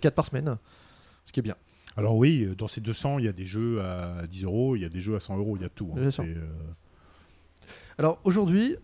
4 0.00 0.14
par 0.14 0.26
semaine. 0.26 0.56
Ce 1.24 1.32
qui 1.32 1.40
est 1.40 1.42
bien. 1.42 1.56
Alors 1.96 2.16
oui, 2.16 2.44
euh, 2.44 2.54
dans 2.54 2.68
ces 2.68 2.80
200, 2.80 3.18
il 3.18 3.24
y 3.24 3.28
a 3.28 3.32
des 3.32 3.44
jeux 3.44 3.80
à 3.82 4.26
10 4.26 4.44
euros, 4.44 4.76
il 4.76 4.82
y 4.82 4.84
a 4.84 4.88
des 4.88 5.00
jeux 5.00 5.16
à 5.16 5.20
100 5.20 5.36
euros, 5.38 5.56
il 5.56 5.62
y 5.62 5.64
a 5.64 5.68
tout. 5.68 5.92
hein. 5.96 6.10
C'est, 6.10 6.22
euh, 6.22 6.46
Alors 7.98 8.18
aujourd'hui, 8.24 8.76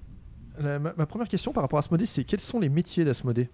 ma, 0.60 0.78
ma 0.78 1.06
première 1.06 1.28
question 1.28 1.52
par 1.52 1.62
rapport 1.62 1.78
à 1.78 1.80
Asmodée, 1.80 2.06
c'est 2.06 2.24
quels 2.24 2.40
sont 2.40 2.60
les 2.60 2.68
métiers 2.68 3.04
d'Asmodée? 3.04 3.48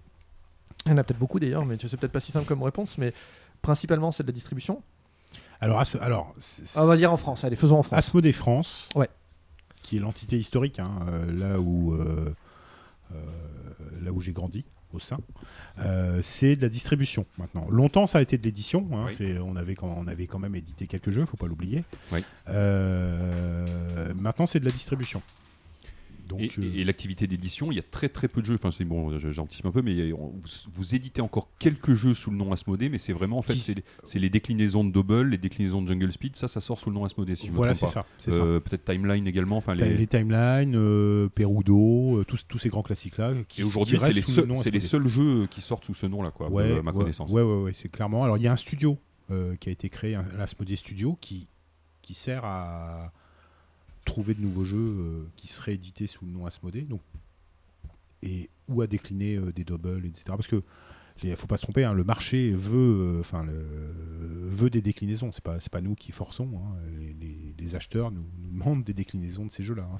Il 0.85 0.91
y 0.91 0.93
en 0.93 0.97
a 0.97 1.03
peut-être 1.03 1.19
beaucoup 1.19 1.39
d'ailleurs, 1.39 1.65
mais 1.65 1.77
c'est 1.79 1.95
peut-être 1.97 2.11
pas 2.11 2.19
si 2.19 2.31
simple 2.31 2.45
comme 2.47 2.63
réponse, 2.63 2.97
mais 2.97 3.13
principalement 3.61 4.11
c'est 4.11 4.23
de 4.23 4.27
la 4.27 4.33
distribution. 4.33 4.81
Alors, 5.61 5.79
As- 5.79 5.95
alors 6.01 6.35
on 6.75 6.85
va 6.85 6.97
dire 6.97 7.13
en 7.13 7.17
France, 7.17 7.43
allez, 7.45 7.55
faisons 7.55 7.77
en 7.79 7.83
France. 7.83 7.97
Asmodée 7.97 8.33
France, 8.33 8.89
Ouais. 8.95 9.07
qui 9.81 9.95
est 9.97 9.99
l'entité 9.99 10.37
historique, 10.37 10.79
hein, 10.79 10.91
là 11.31 11.59
où, 11.59 11.93
euh, 11.93 12.33
là 14.01 14.11
où 14.11 14.19
j'ai 14.19 14.33
grandi. 14.33 14.65
Au 14.93 14.99
sein, 14.99 15.17
euh, 15.79 16.19
c'est 16.21 16.55
de 16.55 16.61
la 16.61 16.69
distribution 16.69 17.25
maintenant. 17.37 17.67
Longtemps, 17.69 18.07
ça 18.07 18.19
a 18.19 18.21
été 18.21 18.37
de 18.37 18.43
l'édition. 18.43 18.87
hein, 18.93 19.07
Oui. 19.19 19.37
on, 19.43 19.55
avait 19.55 19.75
quand, 19.75 19.93
on 19.97 20.07
avait 20.07 20.27
quand 20.27 20.39
même 20.39 20.55
édité 20.55 20.87
quelques 20.87 21.09
jeux, 21.09 21.25
faut 21.25 21.37
pas 21.37 21.47
l'oublier. 21.47 21.83
Oui. 22.11 22.23
Euh, 22.49 24.13
maintenant, 24.15 24.45
c'est 24.45 24.59
de 24.59 24.65
la 24.65 24.71
distribution. 24.71 25.21
Donc, 26.33 26.41
Et, 26.41 26.51
euh, 26.59 26.71
et- 26.75 26.83
l'activité 26.83 27.27
d'édition, 27.27 27.71
il 27.71 27.75
y 27.75 27.79
a 27.79 27.83
très 27.83 28.09
très 28.09 28.27
peu 28.27 28.41
de 28.41 28.45
jeux. 28.45 28.55
Enfin, 28.55 28.71
c'est 28.71 28.85
bon, 28.85 29.17
j'anticipe 29.19 29.65
un 29.65 29.71
peu, 29.71 29.81
mais 29.81 30.11
on- 30.13 30.29
vous, 30.29 30.47
vous 30.73 30.95
éditez 30.95 31.21
encore 31.21 31.49
quelques 31.59 31.93
jeux 31.93 32.13
sous 32.13 32.31
le 32.31 32.37
nom 32.37 32.51
Asmodée, 32.51 32.89
mais 32.89 32.97
c'est 32.97 33.13
vraiment 33.13 33.37
en 33.37 33.41
fait, 33.41 33.55
c'est 33.55 34.19
les, 34.19 34.29
déclinaisons 34.29 34.83
de 34.83 34.91
Double, 34.91 35.29
les 35.29 35.37
déclinaisons 35.37 35.81
de 35.81 35.87
Jungle 35.87 36.11
Speed. 36.11 36.35
Ça, 36.35 36.47
ça 36.47 36.59
sort 36.59 36.79
sous 36.79 36.89
le 36.89 36.95
nom 36.95 37.05
Asmodée, 37.05 37.35
si 37.35 37.47
je 37.47 37.51
voilà, 37.51 37.71
me 37.71 37.75
c'est 37.75 37.85
trompe 37.85 37.93
pas. 37.93 38.01
ça. 38.01 38.07
c'est 38.17 38.31
ça. 38.31 38.41
Euh, 38.41 38.59
Peut-être 38.59 38.85
Timeline 38.85 39.27
également. 39.27 39.57
Enfin, 39.57 39.75
les... 39.75 39.93
les, 39.93 40.07
timelines, 40.07 40.75
euh, 40.75 41.29
Perudo, 41.33 42.23
tous, 42.27 42.45
tous 42.47 42.57
ces 42.57 42.69
grands 42.69 42.83
classiques-là. 42.83 43.33
Et 43.57 43.63
aujourd'hui, 43.63 43.99
c'est 43.99 44.09
les, 44.09 44.15
le 44.15 44.79
seuls, 44.79 45.03
les 45.03 45.09
jeux 45.09 45.47
qui 45.47 45.61
sortent 45.61 45.85
sous 45.85 45.93
ce 45.93 46.05
nom-là, 46.05 46.31
quoi, 46.31 46.49
Ouais, 46.49 46.81
ma 46.81 46.91
connaissance. 46.91 47.31
Ouais, 47.31 47.41
ouais, 47.41 47.61
ouais, 47.63 47.73
c'est 47.75 47.89
clairement. 47.89 48.23
Alors, 48.23 48.37
il 48.37 48.43
y 48.43 48.47
a 48.47 48.51
un 48.51 48.57
studio 48.57 48.97
qui 49.59 49.69
a 49.69 49.71
été 49.71 49.89
créé, 49.89 50.17
l'Asmodee 50.37 50.77
Studio, 50.77 51.17
qui, 51.19 51.47
qui 52.01 52.13
sert 52.13 52.45
à 52.45 53.11
trouver 54.03 54.33
de 54.33 54.41
nouveaux 54.41 54.63
jeux 54.63 54.77
euh, 54.77 55.23
qui 55.35 55.47
seraient 55.47 55.75
édités 55.75 56.07
sous 56.07 56.25
le 56.25 56.31
nom 56.31 56.45
Asmodee, 56.45 56.83
donc, 56.83 57.01
et, 58.21 58.49
ou 58.67 58.81
à 58.81 58.87
décliner 58.87 59.35
euh, 59.35 59.51
des 59.51 59.63
doubles, 59.63 60.05
etc. 60.05 60.25
Parce 60.27 60.47
que 60.47 60.63
il 61.21 61.35
faut 61.35 61.47
pas 61.47 61.57
se 61.57 61.61
tromper, 61.61 61.83
hein, 61.83 61.93
le 61.93 62.03
marché 62.03 62.51
veut, 62.51 63.17
euh, 63.17 63.19
enfin, 63.19 63.45
des 63.45 64.81
déclinaisons. 64.81 65.31
C'est 65.31 65.43
pas, 65.43 65.59
c'est 65.59 65.71
pas 65.71 65.79
nous 65.79 65.93
qui 65.93 66.11
forçons. 66.11 66.49
hein. 66.57 66.75
Les, 67.59 67.75
acheteurs 67.75 68.11
nous, 68.11 68.25
demandent 68.39 68.83
des 68.83 68.95
déclinaisons 68.95 69.45
de 69.45 69.51
ces 69.51 69.63
jeux-là. 69.63 69.87
hein. 69.93 69.97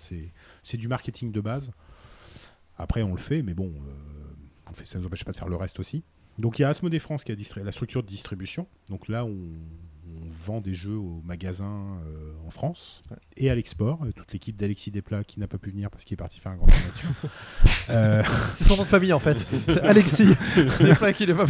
C'est, 0.64 0.78
du 0.78 0.88
marketing 0.88 1.32
de 1.32 1.39
base. 1.39 1.72
Après, 2.78 3.04
on 3.04 3.12
le 3.12 3.20
fait, 3.20 3.43
mais 3.43 3.54
bon, 3.54 3.72
ça 4.74 4.97
ne 4.97 5.04
nous 5.04 5.08
empêche 5.08 5.24
pas 5.24 5.32
de 5.32 5.38
faire 5.38 5.47
le 5.47 5.56
reste 5.56 5.80
aussi. 5.80 6.04
Donc 6.39 6.58
il 6.58 6.64
y 6.64 6.66
a 6.66 6.70
Asmodee 6.70 6.99
France 6.99 7.24
qui 7.24 7.32
a 7.32 7.36
la 7.64 7.72
structure 7.72 8.01
de 8.01 8.08
distribution. 8.08 8.68
Donc 8.89 9.08
là, 9.08 9.24
on 9.24 9.38
vend 10.34 10.61
des 10.61 10.73
jeux 10.73 10.97
aux 10.97 11.21
magasins 11.23 11.99
euh, 12.05 12.34
en 12.45 12.49
France 12.49 13.01
et 13.38 13.49
à 13.49 13.55
l'export. 13.55 13.99
Euh, 14.03 14.11
Toute 14.11 14.34
l'équipe 14.34 14.55
d'Alexis 14.55 14.91
Desplat 14.91 15.23
qui 15.23 15.39
n'a 15.39 15.47
pas 15.47 15.57
pu 15.57 15.69
venir 15.69 15.89
parce 15.89 16.03
qu'il 16.03 16.15
est 16.15 16.17
parti 16.17 16.39
faire 16.39 16.51
un 16.51 16.55
grand 16.57 16.67
tour 16.67 16.77
nature. 16.86 17.09
Euh, 17.89 18.23
C'est 18.53 18.63
son 18.63 18.77
nom 18.77 18.84
de 18.84 18.88
famille 18.88 19.11
en 19.11 19.19
fait. 19.19 19.39
C'est 19.39 19.77
Alexis. 19.84 20.36
Des 20.79 20.95
fois 20.95 21.11
qu'il 21.11 21.29
est 21.29 21.34
pas 21.34 21.45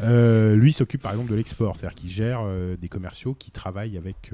euh, 0.00 0.56
lui 0.56 0.72
s'occupe 0.72 1.02
par 1.02 1.12
exemple 1.12 1.30
de 1.30 1.36
l'export, 1.36 1.76
c'est-à-dire 1.76 1.94
qu'il 1.94 2.10
gère 2.10 2.42
des 2.76 2.88
commerciaux 2.88 3.34
qui 3.34 3.52
travaillent 3.52 3.96
avec, 3.96 4.32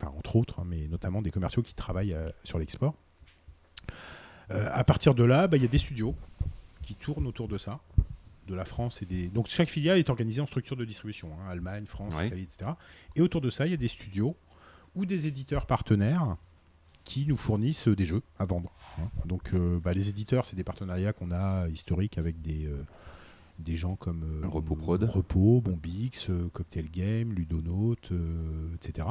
enfin 0.00 0.12
entre 0.16 0.36
autres, 0.36 0.60
hein, 0.60 0.64
mais 0.68 0.86
notamment 0.88 1.20
des 1.20 1.32
commerciaux 1.32 1.62
qui 1.62 1.74
travaillent 1.74 2.16
sur 2.44 2.60
l'export. 2.60 2.94
À 4.50 4.84
partir 4.84 5.14
de 5.16 5.24
là, 5.24 5.48
bah, 5.48 5.56
il 5.56 5.62
y 5.64 5.66
a 5.66 5.68
des 5.68 5.78
studios 5.78 6.14
qui 6.82 6.94
tournent 6.94 7.26
autour 7.26 7.48
de 7.48 7.58
ça, 7.58 7.80
de 8.48 8.54
la 8.54 8.64
France 8.64 9.02
et 9.02 9.06
des. 9.06 9.28
Donc 9.28 9.46
chaque 9.48 9.68
filiale 9.68 9.98
est 9.98 10.10
organisée 10.10 10.40
en 10.40 10.46
structure 10.46 10.76
de 10.76 10.84
distribution, 10.84 11.28
hein, 11.34 11.50
Allemagne, 11.50 11.86
France, 11.86 12.14
Ouais. 12.16 12.26
Italie, 12.26 12.42
etc. 12.42 12.72
Et 13.16 13.20
autour 13.20 13.40
de 13.40 13.50
ça, 13.50 13.66
il 13.66 13.70
y 13.70 13.74
a 13.74 13.78
des 13.78 13.88
studios 13.88 14.36
ou 14.94 15.06
des 15.06 15.26
éditeurs 15.26 15.66
partenaires 15.66 16.36
qui 17.04 17.26
nous 17.26 17.36
fournissent 17.36 17.88
euh, 17.88 17.96
des 17.96 18.04
jeux 18.04 18.22
à 18.38 18.44
vendre. 18.44 18.72
hein. 18.98 19.08
Donc 19.26 19.54
euh, 19.54 19.78
bah, 19.80 19.92
les 19.92 20.08
éditeurs, 20.08 20.44
c'est 20.46 20.56
des 20.56 20.64
partenariats 20.64 21.12
qu'on 21.12 21.30
a 21.32 21.68
historiques 21.68 22.18
avec 22.18 22.40
des, 22.42 22.66
euh, 22.66 22.84
des 23.58 23.76
gens 23.76 23.96
comme 23.96 24.22
euh, 24.44 24.46
Repos 24.48 24.76
Prod. 24.76 25.02
Repos, 25.02 25.60
Bombix, 25.60 26.28
Cocktail 26.52 26.88
Game, 26.90 27.32
Ludonote, 27.32 28.10
euh, 28.12 28.74
etc. 28.74 29.08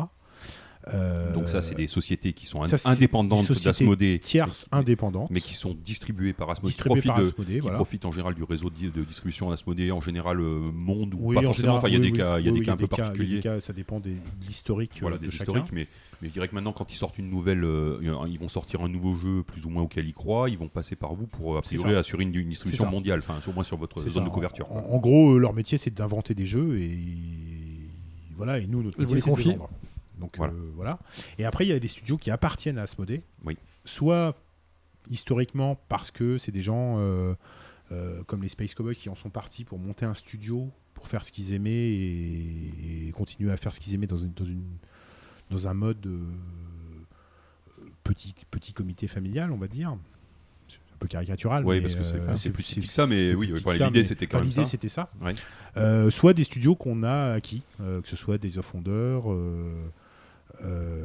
Euh, 0.88 1.32
Donc 1.34 1.48
ça, 1.48 1.62
c'est 1.62 1.76
des 1.76 1.86
sociétés 1.86 2.34
qui 2.34 2.48
sont 2.48 2.64
ça, 2.64 2.90
indépendantes 2.90 3.52
d'Asmodée, 3.64 4.18
tierces 4.18 4.68
mais- 4.72 4.80
indépendantes, 4.80 5.30
mais 5.30 5.40
qui 5.40 5.54
sont 5.54 5.76
distribuées 5.76 6.34
par 6.34 6.50
Asmodée, 6.50 6.74
qui 6.74 6.82
profitent 6.82 7.06
par 7.08 7.20
de- 7.20 7.28
Asmodée, 7.28 7.54
qui 7.54 7.60
voilà. 7.60 7.76
profitent 7.76 8.06
en 8.06 8.12
général 8.12 8.34
du 8.34 8.44
réseau 8.44 8.72
de, 8.72 8.90
de 8.90 9.04
distribution 9.04 9.52
Asmodée, 9.52 9.92
en 9.92 10.02
général 10.02 10.40
euh, 10.40 10.72
monde 10.74 11.14
ou 11.14 11.18
Oui, 11.22 11.36
pas 11.36 11.42
en 11.42 11.44
forcément. 11.44 11.56
général, 11.56 11.78
Enfin, 11.78 11.88
il 11.90 11.94
y 11.94 11.96
a 11.98 12.00
oui, 12.00 12.06
des 12.08 12.12
oui. 12.14 12.18
cas, 12.18 12.40
il 12.40 12.46
y 12.46 12.50
a 12.50 12.52
Oui, 12.52 12.54
des 12.56 12.60
oui, 12.62 12.66
cas 12.66 12.72
un 12.74 12.78
peu 12.78 12.86
il 12.86 12.90
y 12.90 12.94
a 12.94 12.98
des 12.98 13.02
particuliers. 13.04 13.40
cas, 13.42 13.62
ça 13.62 13.74
dépend 13.74 14.00
des- 14.00 14.10
de 14.12 14.18
l'historique 14.48 14.98
Voilà, 15.02 15.18
euh, 15.18 15.20
des 15.20 15.28
de 15.28 15.32
chacun. 15.32 15.44
historiques, 15.44 15.72
mais, 15.72 15.88
mais 16.22 16.30
je 16.30 16.34
dirais 16.34 16.48
que 16.48 16.56
maintenant, 16.56 16.74
quand 16.74 16.92
ils 16.92 16.98
sortent 16.98 17.20
une 17.20 17.30
nouvelle, 17.30 17.64
euh, 17.64 18.00
ils 18.28 18.40
vont 18.40 18.50
sortir 18.50 18.82
un 18.82 18.90
nouveau 18.90 19.16
jeu 19.18 19.44
plus 19.44 19.66
ou 19.66 19.70
moins 19.70 19.84
auquel 19.84 20.08
ils 20.08 20.14
croient, 20.16 20.50
ils 20.50 20.58
vont 20.58 20.68
passer 20.68 20.96
par 20.96 21.14
vous 21.14 21.28
pour, 21.28 21.58
a 21.58 21.62
priori, 21.62 21.94
assurer 21.96 22.24
une, 22.24 22.34
une 22.34 22.50
distribution 22.50 22.90
mondiale, 22.90 23.20
enfin, 23.20 23.40
au 23.48 23.54
moins 23.54 23.64
sur 23.64 23.78
votre 23.78 24.00
zone 24.00 24.12
ça. 24.12 24.20
de 24.22 24.30
couverture. 24.30 24.72
En, 24.72 24.98
gros, 24.98 25.36
euh, 25.36 25.38
leur 25.38 25.54
métier, 25.54 25.78
c'est 25.78 25.94
d'inventer 25.94 26.34
des 26.34 26.48
jeux 26.48 26.80
et 26.80 26.98
voilà. 28.36 28.58
Et 28.58 28.66
nous, 28.66 28.82
notre 28.82 29.00
métier, 29.00 29.20
c'est 29.22 29.30
de 29.30 29.36
vendre. 29.50 29.70
Donc 30.22 30.38
Voilà. 30.38 30.54
euh, 30.54 30.72
voilà. 30.76 31.00
Et 31.38 31.44
après, 31.46 31.66
il 31.66 31.70
y 31.70 31.74
a 31.74 31.80
des 31.80 31.88
studios 31.90 32.18
qui 32.18 32.32
appartiennent 32.32 32.78
à 32.78 32.84
Asmodée. 32.84 33.22
Oui. 33.44 33.58
Soit 33.84 34.36
historiquement 35.10 35.78
parce 35.90 36.12
que 36.12 36.38
c'est 36.38 36.52
des 36.52 36.62
gens 36.62 36.96
euh, 37.00 37.34
euh, 37.92 38.22
comme 38.28 38.42
les 38.44 38.50
Space 38.50 38.74
Cowboys 38.76 38.96
qui 38.96 39.10
en 39.10 39.16
sont 39.16 39.30
partis 39.32 39.66
pour 39.66 39.80
monter 39.80 40.06
un 40.06 40.14
studio 40.14 40.70
pour 40.94 41.08
faire 41.08 41.24
ce 41.26 41.32
qu'ils 41.32 41.54
aimaient 41.54 41.72
et, 41.72 43.08
et 43.08 43.12
continuer 43.12 43.52
à 43.52 43.58
faire 43.58 43.74
ce 43.74 43.80
qu'ils 43.80 43.96
aimaient 43.96 44.06
dans, 44.08 44.18
une, 44.20 44.32
dans, 44.34 44.46
une- 44.46 44.78
dans 45.50 45.68
un 45.68 45.74
mode 45.74 46.06
euh, 46.06 46.20
petit, 48.04 48.36
petit 48.52 48.74
comité 48.74 49.08
familial, 49.08 49.52
on 49.52 49.58
va 49.58 49.68
dire. 49.68 49.98
C'est 50.68 50.76
un 50.94 50.98
peu 51.00 51.08
caricatural. 51.08 51.66
Oui, 51.66 51.82
parce 51.82 51.96
que 51.96 52.04
c'est- 52.04 52.16
euh, 52.16 52.52
plus 52.52 52.76
que 52.76 52.82
ça, 52.86 53.08
mais 53.08 53.34
oui, 53.34 53.48
l'idée, 53.48 53.90
mais- 53.92 54.04
c'était 54.04 54.28
quand 54.28 54.38
enfin, 54.38 54.44
même 54.46 54.50
l'idée, 54.50 54.64
ça. 54.66 54.70
c'était 54.70 54.90
ça. 54.90 55.10
Ouais. 55.22 55.34
Euh, 55.78 56.12
soit 56.12 56.34
des 56.34 56.44
studios 56.44 56.76
qu'on 56.76 57.02
a 57.04 57.34
acquis, 57.34 57.64
que 57.80 58.02
ce 58.08 58.16
soit 58.16 58.38
des 58.38 58.58
of 58.58 58.74
Wonder. 58.74 59.20
Euh, 60.66 61.04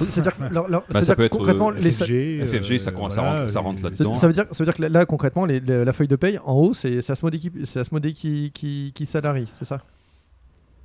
euh, 0.00 0.04
C'est-à-dire 0.10 0.36
que 0.36 0.52
leur- 0.54 0.68
leur- 0.68 0.84
Bah, 0.90 1.02
ça 1.02 1.14
peut 1.16 1.22
que 1.22 1.26
être, 1.26 1.32
concrètement, 1.36 1.70
euh, 1.70 1.74
les 1.80 1.90
FFG, 1.92 2.40
FFG, 2.46 2.78
ça 2.78 2.90
euh, 2.90 2.92
commence 2.92 3.14
voilà, 3.14 3.48
ça 3.48 3.60
rentre 3.60 3.80
euh, 3.80 3.82
Ça, 3.84 3.90
là-dedans. 3.90 4.14
ça 4.14 4.26
veut 4.26 4.32
dire, 4.32 4.44
ça 4.50 4.58
veut 4.58 4.64
dire 4.64 4.74
que 4.74 4.82
là, 4.82 5.04
concrètement, 5.06 5.46
les- 5.46 5.60
le- 5.60 5.84
la 5.84 5.92
feuille 5.92 6.08
de 6.08 6.16
paye 6.16 6.38
en 6.44 6.52
haut, 6.54 6.74
c'est 6.74 7.02
c'est 7.02 7.12
Asmodée 7.12 7.38
qui, 7.38 7.50
qui, 8.12 8.50
qui, 8.52 8.92
qui 8.94 9.06
salarie, 9.06 9.48
c'est 9.58 9.64
ça? 9.64 9.80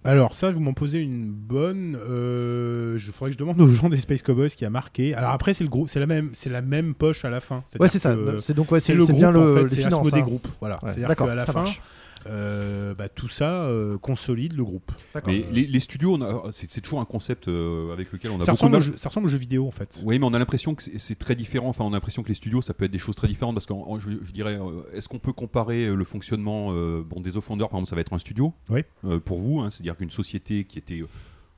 Alors 0.05 0.33
ça, 0.35 0.51
vous 0.51 0.59
m'en 0.59 0.73
posez 0.73 0.99
une 0.99 1.31
bonne. 1.31 1.95
Euh, 1.95 2.97
je 2.97 3.09
faudrait 3.11 3.29
que 3.31 3.35
je 3.35 3.39
demande 3.39 3.61
aux 3.61 3.67
gens 3.67 3.87
des 3.87 3.97
Space 3.99 4.21
Cowboys 4.21 4.49
qui 4.49 4.65
a 4.65 4.69
marqué. 4.69 5.13
Alors 5.13 5.29
après, 5.31 5.53
c'est 5.53 5.63
le 5.63 5.69
gros, 5.69 5.87
c'est 5.87 5.99
la 6.01 6.07
même, 6.07 6.31
c'est 6.33 6.49
la 6.49 6.61
même 6.61 6.93
poche 6.93 7.23
à 7.23 7.29
la 7.29 7.39
fin. 7.39 7.63
Ouais, 7.79 7.87
c'est 7.87 7.99
ça. 7.99 8.13
C'est 8.39 8.53
donc 8.53 8.69
ouais, 8.71 8.81
C'est 8.81 8.87
c'est 8.87 8.93
le 8.95 9.05
c'est 9.05 9.13
groupe 9.13 9.19
bien 9.21 9.29
en 9.29 9.31
le, 9.31 9.55
fait, 9.55 9.63
les 9.63 9.69
c'est 9.69 9.75
finances. 9.83 10.09
Hein. 10.13 10.19
Group. 10.19 10.45
Voilà. 10.59 10.75
Ouais, 10.75 10.89
C'est-à-dire 10.89 11.07
d'accord, 11.07 11.27
qu'à 11.27 11.35
la 11.35 11.45
ça 11.45 11.53
fin, 11.53 11.59
marche. 11.63 11.81
Euh, 12.27 12.93
bah, 12.93 13.09
tout 13.09 13.27
ça 13.27 13.65
euh, 13.65 13.97
consolide 13.97 14.53
le 14.53 14.63
groupe. 14.63 14.91
Mais 15.27 15.45
les, 15.51 15.65
les 15.67 15.79
studios, 15.79 16.19
c'est 16.51 16.81
toujours 16.81 16.99
un 16.99 17.05
concept 17.05 17.47
euh, 17.47 17.93
avec 17.93 18.11
lequel 18.11 18.31
on 18.31 18.39
a 18.39 18.43
Ça 18.43 18.51
beaucoup 18.53 18.69
de 18.69 18.75
ressemble, 18.75 18.75
au 18.75 18.79
mal. 18.79 18.81
jeu, 18.81 18.93
ça 18.97 19.09
ressemble 19.09 19.27
au 19.27 19.29
jeu 19.29 19.37
vidéo 19.37 19.67
en 19.67 19.71
fait. 19.71 20.01
Oui, 20.05 20.19
mais 20.19 20.25
on 20.25 20.33
a 20.33 20.39
l'impression 20.39 20.75
que 20.75 20.83
c'est- 20.83 21.15
très 21.19 21.35
différent. 21.35 21.69
Enfin, 21.69 21.83
on 21.85 21.89
a 21.89 21.93
l'impression 21.93 22.23
que 22.23 22.27
les 22.29 22.33
studios, 22.33 22.61
ça 22.61 22.73
peut 22.73 22.85
être 22.85 22.91
des 22.91 22.97
choses 22.97 23.15
très 23.15 23.27
différentes 23.27 23.55
parce 23.55 23.65
que 23.65 23.73
je, 23.99 24.09
je 24.23 24.31
dirais, 24.31 24.59
est-ce 24.93 25.07
qu'on 25.07 25.19
peut 25.19 25.33
comparer 25.33 25.87
le 25.93 26.03
fonctionnement 26.05 26.69
euh, 26.73 27.03
bon, 27.07 27.21
des 27.21 27.37
offenders, 27.37 27.69
par 27.69 27.77
exemple, 27.79 27.89
ça 27.89 27.95
va 27.95 28.01
être 28.01 28.13
un 28.13 28.19
studio 28.19 28.53
Oui. 28.69 28.81
euh, 29.05 29.19
pour 29.19 29.39
vous, 29.39 29.59
hein, 29.59 29.69
c'est-à-dire 29.69 29.95
qu'une 29.95 30.11
société 30.11 30.63
qui 30.65 30.79
était 30.79 31.01
euh, 31.01 31.07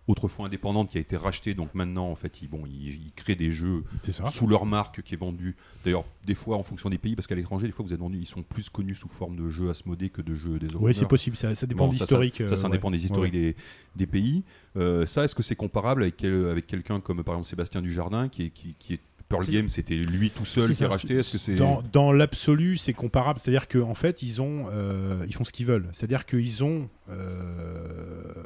autrefois 0.08 0.46
indépendante, 0.46 0.90
qui 0.92 0.98
a 0.98 1.02
été 1.02 1.18
rachetée, 1.18 1.54
donc 1.56 1.74
maintenant, 1.74 2.10
en 2.12 2.16
fait, 2.16 2.42
ils, 2.42 2.48
bon, 2.48 2.64
ils, 2.68 2.90
ils 3.06 3.12
créent 3.14 3.36
des 3.36 3.52
jeux 3.52 3.84
sous 4.30 4.46
leur 4.48 4.66
marque 4.66 5.02
qui 5.02 5.16
est 5.16 5.18
vendue. 5.18 5.56
D'ailleurs, 5.84 6.06
des 6.26 6.36
fois 6.36 6.58
en 6.58 6.64
fonction 6.64 6.90
des 6.90 6.98
pays, 7.00 7.16
parce 7.16 7.26
qu'à 7.26 7.34
l'étranger, 7.36 7.66
des 7.66 7.72
fois, 7.74 7.84
vous 7.86 7.94
êtes 7.94 8.00
vendu, 8.00 8.20
ils 8.20 8.28
sont 8.28 8.44
plus 8.44 8.70
connus 8.70 8.94
sous 8.96 9.10
forme 9.10 9.36
de 9.36 9.50
jeux 9.50 9.70
Asmodée 9.70 10.10
que 10.10 10.22
de 10.22 10.36
jeux 10.36 10.60
des 10.60 10.68
Oui, 10.68 10.76
offenders. 10.76 10.96
c'est 10.96 11.08
possible. 11.08 11.36
Ça, 11.36 11.56
ça 11.56 11.66
dépend 11.66 11.86
Bon, 11.86 11.92
de 11.92 11.96
ça, 11.96 12.04
l'historique. 12.04 12.38
Ça, 12.38 12.48
ça, 12.50 12.56
ça 12.56 12.68
euh, 12.68 12.70
dépend 12.72 12.92
des 12.92 13.04
historiques 13.04 13.34
Ouais. 13.34 13.40
des, 13.40 13.56
des 13.96 14.06
pays. 14.06 14.44
Euh, 14.78 15.06
ça, 15.08 15.24
est-ce 15.24 15.34
que 15.34 15.42
c'est 15.44 15.56
comparable 15.56 16.04
avec, 16.04 16.18
quel- 16.18 16.50
avec 16.50 16.68
quelqu'un 16.68 17.00
comme 17.00 17.24
par 17.24 17.34
exemple 17.36 17.48
Sébastien 17.50 17.82
Dujardin, 17.82 18.30
qui 18.30 18.44
est, 18.44 18.50
qui, 18.52 18.76
qui 18.78 18.94
est 18.94 19.00
Pearl. 19.30 19.46
Game, 19.48 19.70
c'était 19.70 19.96
lui 19.96 20.30
tout 20.30 20.46
seul 20.46 20.72
qui 20.74 20.84
a 20.84 20.88
racheté 20.88 21.16
Est-ce 21.16 21.32
que 21.34 21.38
c'est 21.38 21.56
Dans, 21.56 21.82
dans 21.92 22.12
l'absolu, 22.12 22.78
c'est 22.78 22.94
comparable. 22.94 23.40
C'est-à-dire 23.40 23.68
qu'en 23.68 23.94
fait, 23.96 24.22
ils 24.22 24.42
ont, 24.42 24.66
euh, 24.72 25.26
ils 25.28 25.34
font 25.34 25.44
ce 25.44 25.52
qu'ils 25.52 25.66
veulent. 25.66 25.88
C'est-à-dire 25.94 26.26
qu'ils 26.26 26.64
ont, 26.64 26.88
euh, 27.10 28.44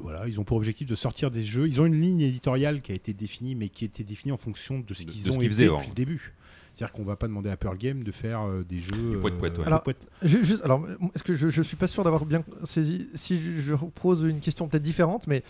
voilà, 0.00 0.26
ils 0.28 0.38
ont 0.40 0.44
pour 0.44 0.56
objectif 0.56 0.86
de 0.88 0.94
sortir 0.94 1.30
des 1.30 1.44
jeux. 1.44 1.66
Ils 1.66 1.80
ont 1.80 1.86
une 1.86 2.00
ligne 2.00 2.20
éditoriale 2.20 2.80
qui 2.80 2.92
a 2.92 2.94
été 2.94 3.12
définie, 3.12 3.54
mais 3.54 3.68
qui 3.68 3.84
a 3.84 3.86
été 3.86 4.04
définie 4.04 4.32
en 4.32 4.36
fonction 4.36 4.80
de 4.80 4.94
ce 4.94 5.04
De- 5.04 5.10
qu'ils 5.10 5.22
de 5.24 5.30
ce 5.30 5.36
ont 5.36 5.38
qu'ils 5.38 5.42
été 5.46 5.48
faisaient, 5.54 5.64
depuis 5.64 5.76
alors. 5.76 5.88
le 5.88 5.94
début. 5.94 6.34
C'est-à-dire 6.74 6.92
qu'on 6.92 7.02
va 7.04 7.16
pas 7.16 7.26
demander 7.26 7.50
à 7.50 7.56
Pearl 7.56 7.76
Game 7.76 8.04
de 8.04 8.12
faire 8.12 8.42
euh, 8.42 8.62
des 8.62 8.78
jeux. 8.78 9.10
Du 9.10 9.16
poète-poète, 9.18 9.58
ouais. 9.58 9.64
Alors, 10.62 10.86
est-ce 11.12 11.24
que 11.24 11.34
je, 11.34 11.50
je 11.50 11.60
suis 11.62 11.76
pas 11.76 11.88
sûr 11.88 12.04
d'avoir 12.04 12.24
bien 12.24 12.44
saisi 12.62 13.08
Si 13.16 13.42
je, 13.42 13.60
je 13.60 13.74
pose 13.74 14.22
une 14.22 14.38
question 14.38 14.68
peut-être 14.68 14.82
différente, 14.84 15.26
mais 15.26 15.42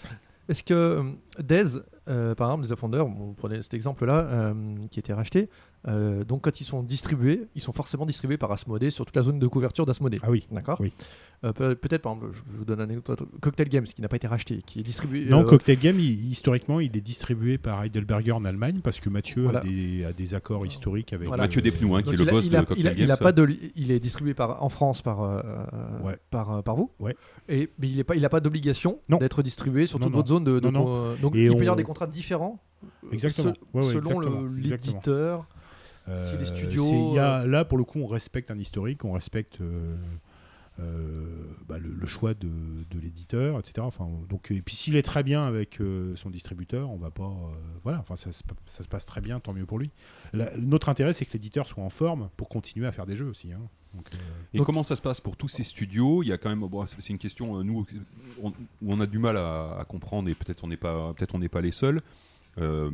est-ce 0.49 0.62
que 0.62 0.74
euh, 0.74 1.03
Dez, 1.38 1.64
euh, 2.09 2.34
par 2.34 2.49
exemple, 2.49 2.66
des 2.66 2.72
Offenders, 2.72 3.05
vous 3.07 3.34
prenez 3.34 3.62
cet 3.62 3.74
exemple-là, 3.74 4.26
euh, 4.30 4.55
qui 4.90 4.99
été 4.99 5.12
racheté, 5.12 5.51
euh, 5.86 6.24
donc 6.24 6.42
quand 6.42 6.60
ils 6.60 6.64
sont 6.64 6.82
distribués, 6.82 7.46
ils 7.54 7.62
sont 7.62 7.72
forcément 7.72 8.04
distribués 8.06 8.36
par 8.36 8.50
Asmodée 8.52 8.90
sur 8.90 9.04
toute 9.06 9.14
la 9.16 9.22
zone 9.22 9.38
de 9.38 9.46
couverture 9.46 9.86
d'Asmodée. 9.86 10.18
Ah 10.22 10.30
oui. 10.30 10.46
D'accord 10.50 10.78
Oui. 10.80 10.92
Euh, 11.44 11.52
peut- 11.52 11.76
Peut-être, 11.76 12.02
par 12.02 12.14
exemple, 12.14 12.32
je 12.34 12.40
vous 12.58 12.64
donne 12.64 12.80
un 12.80 12.84
anecdote 12.84 13.22
Cocktail 13.40 13.68
Games, 13.68 13.84
qui 13.84 14.02
n'a 14.02 14.08
pas 14.08 14.16
été 14.16 14.26
racheté, 14.26 14.60
qui 14.66 14.80
est 14.80 14.82
distribué. 14.82 15.24
Non, 15.26 15.42
euh, 15.42 15.44
Cocktail 15.44 15.78
Game, 15.78 16.00
il- 16.00 16.28
historiquement, 16.32 16.80
il 16.80 16.96
est 16.96 17.00
distribué 17.00 17.58
par 17.58 17.84
Heidelberger 17.84 18.32
en 18.32 18.44
Allemagne 18.44 18.80
parce 18.82 18.98
que 18.98 19.08
Mathieu 19.08 19.44
Voilà. 19.44 19.60
a, 19.60 19.62
des, 19.62 20.04
a 20.04 20.12
des 20.12 20.34
accords 20.34 20.66
historiques 20.66 21.12
avec. 21.12 21.28
Voilà. 21.28 21.44
Mathieu 21.44 21.62
Despnous, 21.62 21.94
hein, 21.94 22.02
qui 22.02 22.06
donc 22.06 22.14
est 22.14 22.16
le 22.16 22.22
il 22.24 22.28
a- 22.28 22.32
boss 22.32 22.46
il 22.46 22.50
de 22.50 22.56
a- 22.56 22.58
Cocktail 22.64 22.78
il 22.80 22.88
a- 22.88 22.92
il 22.92 22.96
Games, 22.98 23.10
a 23.12 23.14
ça. 23.14 23.22
pas 23.24 23.30
de, 23.32 23.48
il 23.76 23.90
est 23.92 24.00
distribué 24.00 24.34
par, 24.34 24.64
en 24.64 24.68
France 24.68 25.00
par, 25.02 25.22
euh, 25.22 25.40
Ouais. 26.02 26.18
par, 26.30 26.60
par 26.64 26.74
vous. 26.74 26.90
Ouais. 26.98 27.14
Et, 27.48 27.70
mais 27.78 27.88
il 27.88 27.98
n'a 27.98 28.04
pas, 28.04 28.16
il 28.16 28.24
a 28.24 28.28
pas 28.28 28.40
d'obligation 28.40 28.98
Non. 29.08 29.18
d'être 29.18 29.40
distribué 29.44 29.86
sur 29.86 30.00
Non, 30.00 30.06
toute 30.06 30.12
non. 30.14 30.18
votre 30.18 30.28
zone 30.30 30.42
de. 30.44 30.58
de 30.58 30.68
Non, 30.70 31.14
donc 31.22 31.36
Et 31.36 31.44
il 31.44 31.50
peut 31.52 31.58
y 31.58 31.60
avoir 31.60 31.76
des 31.76 31.84
contrats 31.84 32.08
différents. 32.08 32.60
Exactement. 33.12 33.54
se- 33.54 33.60
Ouais, 33.60 33.84
ouais, 33.86 33.92
selon 33.92 33.98
exactement, 34.20 34.40
le- 34.42 34.56
l'éditeur. 34.56 35.46
Euh, 36.08 36.30
Si 36.30 36.36
les 36.38 36.46
studios, 36.46 36.84
il 37.10 37.14
y 37.14 37.18
a- 37.18 37.46
là, 37.46 37.64
pour 37.64 37.76
le 37.78 37.84
coup, 37.84 37.98
on 38.00 38.06
respecte 38.06 38.50
un 38.50 38.58
historique, 38.58 39.04
on 39.04 39.12
respecte 39.12 39.60
euh, 39.60 39.94
euh, 40.80 41.24
bah, 41.68 41.78
le, 41.78 41.90
le 41.92 42.06
choix 42.06 42.34
de, 42.34 42.48
de 42.48 43.00
l'éditeur, 43.00 43.58
etc. 43.58 43.80
Enfin, 43.80 44.08
donc, 44.28 44.50
et 44.52 44.62
puis 44.62 44.76
s'il 44.76 44.94
est 44.96 45.02
très 45.02 45.22
bien 45.24 45.44
avec 45.44 45.80
euh, 45.80 46.14
son 46.16 46.30
distributeur, 46.30 46.88
on 46.90 46.96
va 46.96 47.10
pas. 47.10 47.24
euh, 47.24 47.54
voilà, 47.82 47.98
enfin, 47.98 48.16
ça, 48.16 48.30
se- 48.32 48.42
ça 48.66 48.84
se 48.84 48.88
passe 48.88 49.04
très 49.04 49.20
bien, 49.20 49.40
tant 49.40 49.52
mieux 49.52 49.66
pour 49.66 49.78
lui. 49.78 49.90
La- 50.32 50.56
notre 50.56 50.88
intérêt, 50.88 51.12
c'est 51.12 51.24
que 51.26 51.32
l'éditeur 51.32 51.66
soit 51.68 51.82
en 51.82 51.90
forme 51.90 52.30
pour 52.36 52.48
continuer 52.48 52.86
à 52.86 52.92
faire 52.92 53.06
des 53.06 53.16
jeux 53.16 53.26
aussi. 53.28 53.52
hein. 53.52 53.60
Donc, 53.94 54.06
euh, 54.14 54.18
Et 54.54 54.60
comment 54.62 54.82
ça 54.82 54.96
se 54.96 55.02
passe 55.02 55.20
pour 55.20 55.36
tous 55.36 55.48
ces 55.48 55.64
studios? 55.64 56.22
Il 56.22 56.28
y 56.28 56.32
a 56.32 56.38
quand 56.38 56.48
même, 56.50 56.60
bon, 56.60 56.86
c'est 56.86 57.00
c'est 57.00 57.12
une 57.12 57.18
question 57.18 57.58
euh, 57.58 57.62
nous 57.64 57.84
on- 58.42 58.50
où 58.50 58.54
on 58.92 59.00
a 59.00 59.06
du 59.06 59.18
mal 59.18 59.36
à, 59.36 59.78
à 59.80 59.84
comprendre 59.84 60.28
et 60.28 60.34
peut-être 60.34 60.62
on 60.62 60.68
n'est 60.68 60.76
pas, 60.76 61.12
peut-être 61.14 61.34
on 61.34 61.38
n'est 61.38 61.48
pas 61.48 61.60
les 61.62 61.72
seuls. 61.72 62.00
Euh, 62.61 62.90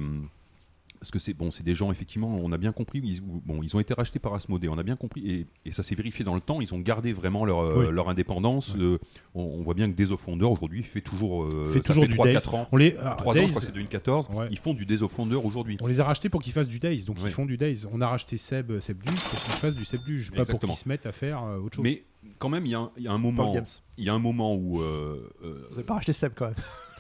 parce 1.01 1.11
que 1.11 1.19
c'est 1.19 1.35
bon, 1.35 1.51
c'est 1.51 1.63
des 1.63 1.75
gens 1.75 1.93
effectivement, 1.93 2.35
on 2.43 2.51
a 2.53 2.57
bien 2.57 2.73
compris. 2.73 2.99
Ils, 3.05 3.21
bon, 3.21 3.63
ils 3.63 3.77
ont 3.77 3.81
été 3.81 3.93
rachetés 3.93 4.19
par 4.19 4.33
Asmodée, 4.33 4.71
on 4.71 4.79
a 4.79 4.83
bien 4.83 4.97
compris 4.97 5.31
et, 5.31 5.47
et 5.67 5.73
ça 5.73 5.83
s'est 5.83 5.95
vérifié 5.95 6.25
dans 6.25 6.35
le 6.35 6.41
temps. 6.41 6.63
Ils 6.63 6.73
ont 6.73 6.79
gardé 6.79 7.13
vraiment 7.13 7.45
leur, 7.45 7.59
euh, 7.59 7.85
Oui. 7.89 7.93
leur 7.93 8.09
indépendance. 8.09 8.75
Euh, 8.79 8.99
on, 9.35 9.43
on 9.43 9.63
voit 9.63 9.75
bien 9.75 9.91
que 9.91 9.95
Days 9.95 10.13
of 10.13 10.27
Wonder 10.27 10.47
aujourd'hui 10.47 10.83
fait 10.83 11.03
toujours, 11.03 11.45
euh, 11.45 11.67
Fait 11.75 11.81
toujours 11.81 12.05
fait 12.05 12.09
du 12.09 12.15
3 12.15 12.25
Days. 12.27 12.33
4 12.35 12.55
ans. 12.55 12.69
on 12.73 12.79
les, 12.79 12.97
alors, 12.97 13.17
3 13.19 13.33
ans, 13.33 13.35
Days, 13.35 13.43
je 13.49 13.51
crois 13.53 13.61
que 13.61 13.67
c'est 13.67 13.73
2014. 13.75 14.31
Ouais. 14.33 14.49
Ils 14.51 14.57
font 14.59 14.73
du 14.73 14.87
Days 14.87 15.03
of 15.03 15.19
Wonder 15.19 15.37
aujourd'hui. 15.37 15.77
On 15.83 15.87
les 15.87 16.01
a 16.01 16.05
rachetés 16.05 16.31
pour 16.31 16.41
qu'ils 16.41 16.55
fassent 16.55 16.69
du 16.69 16.79
Days, 16.79 17.05
donc 17.05 17.19
Ouais. 17.19 17.25
ils 17.27 17.33
font 17.33 17.45
du 17.45 17.59
Days. 17.59 17.85
On 17.93 18.01
a 18.01 18.09
racheté 18.09 18.39
Seb, 18.39 18.81
Seb 18.81 19.03
Duge 19.05 19.21
pour 19.21 19.39
qu'ils 19.41 19.53
fassent 19.53 19.77
du 19.77 19.85
Seb 19.85 20.01
Duge, 20.07 20.33
pas 20.33 20.47
pour 20.47 20.59
qu'ils 20.59 20.73
se 20.75 20.89
mettent 20.89 21.05
à 21.05 21.13
faire 21.13 21.45
euh, 21.45 21.59
autre 21.59 21.77
chose. 21.77 21.83
Mais 21.83 22.03
quand 22.39 22.49
même, 22.49 22.65
il 22.65 22.71
y, 22.73 22.75
a 22.75 22.79
un- 22.79 22.91
il 22.97 23.03
y 23.03 23.09
a 23.09 23.13
un 23.13 23.21
Paul 23.21 23.35
moment, 23.35 23.55
il 23.99 24.05
y 24.05 24.09
a 24.09 24.15
un 24.15 24.19
moment 24.19 24.55
où, 24.55 24.81
euh, 24.81 25.31
euh, 25.45 25.67
Vous 25.71 25.75
avez 25.77 25.87
pas 25.87 25.95
racheté 25.97 26.15
Seb 26.15 26.33
quand 26.35 26.47
même. 26.47 26.55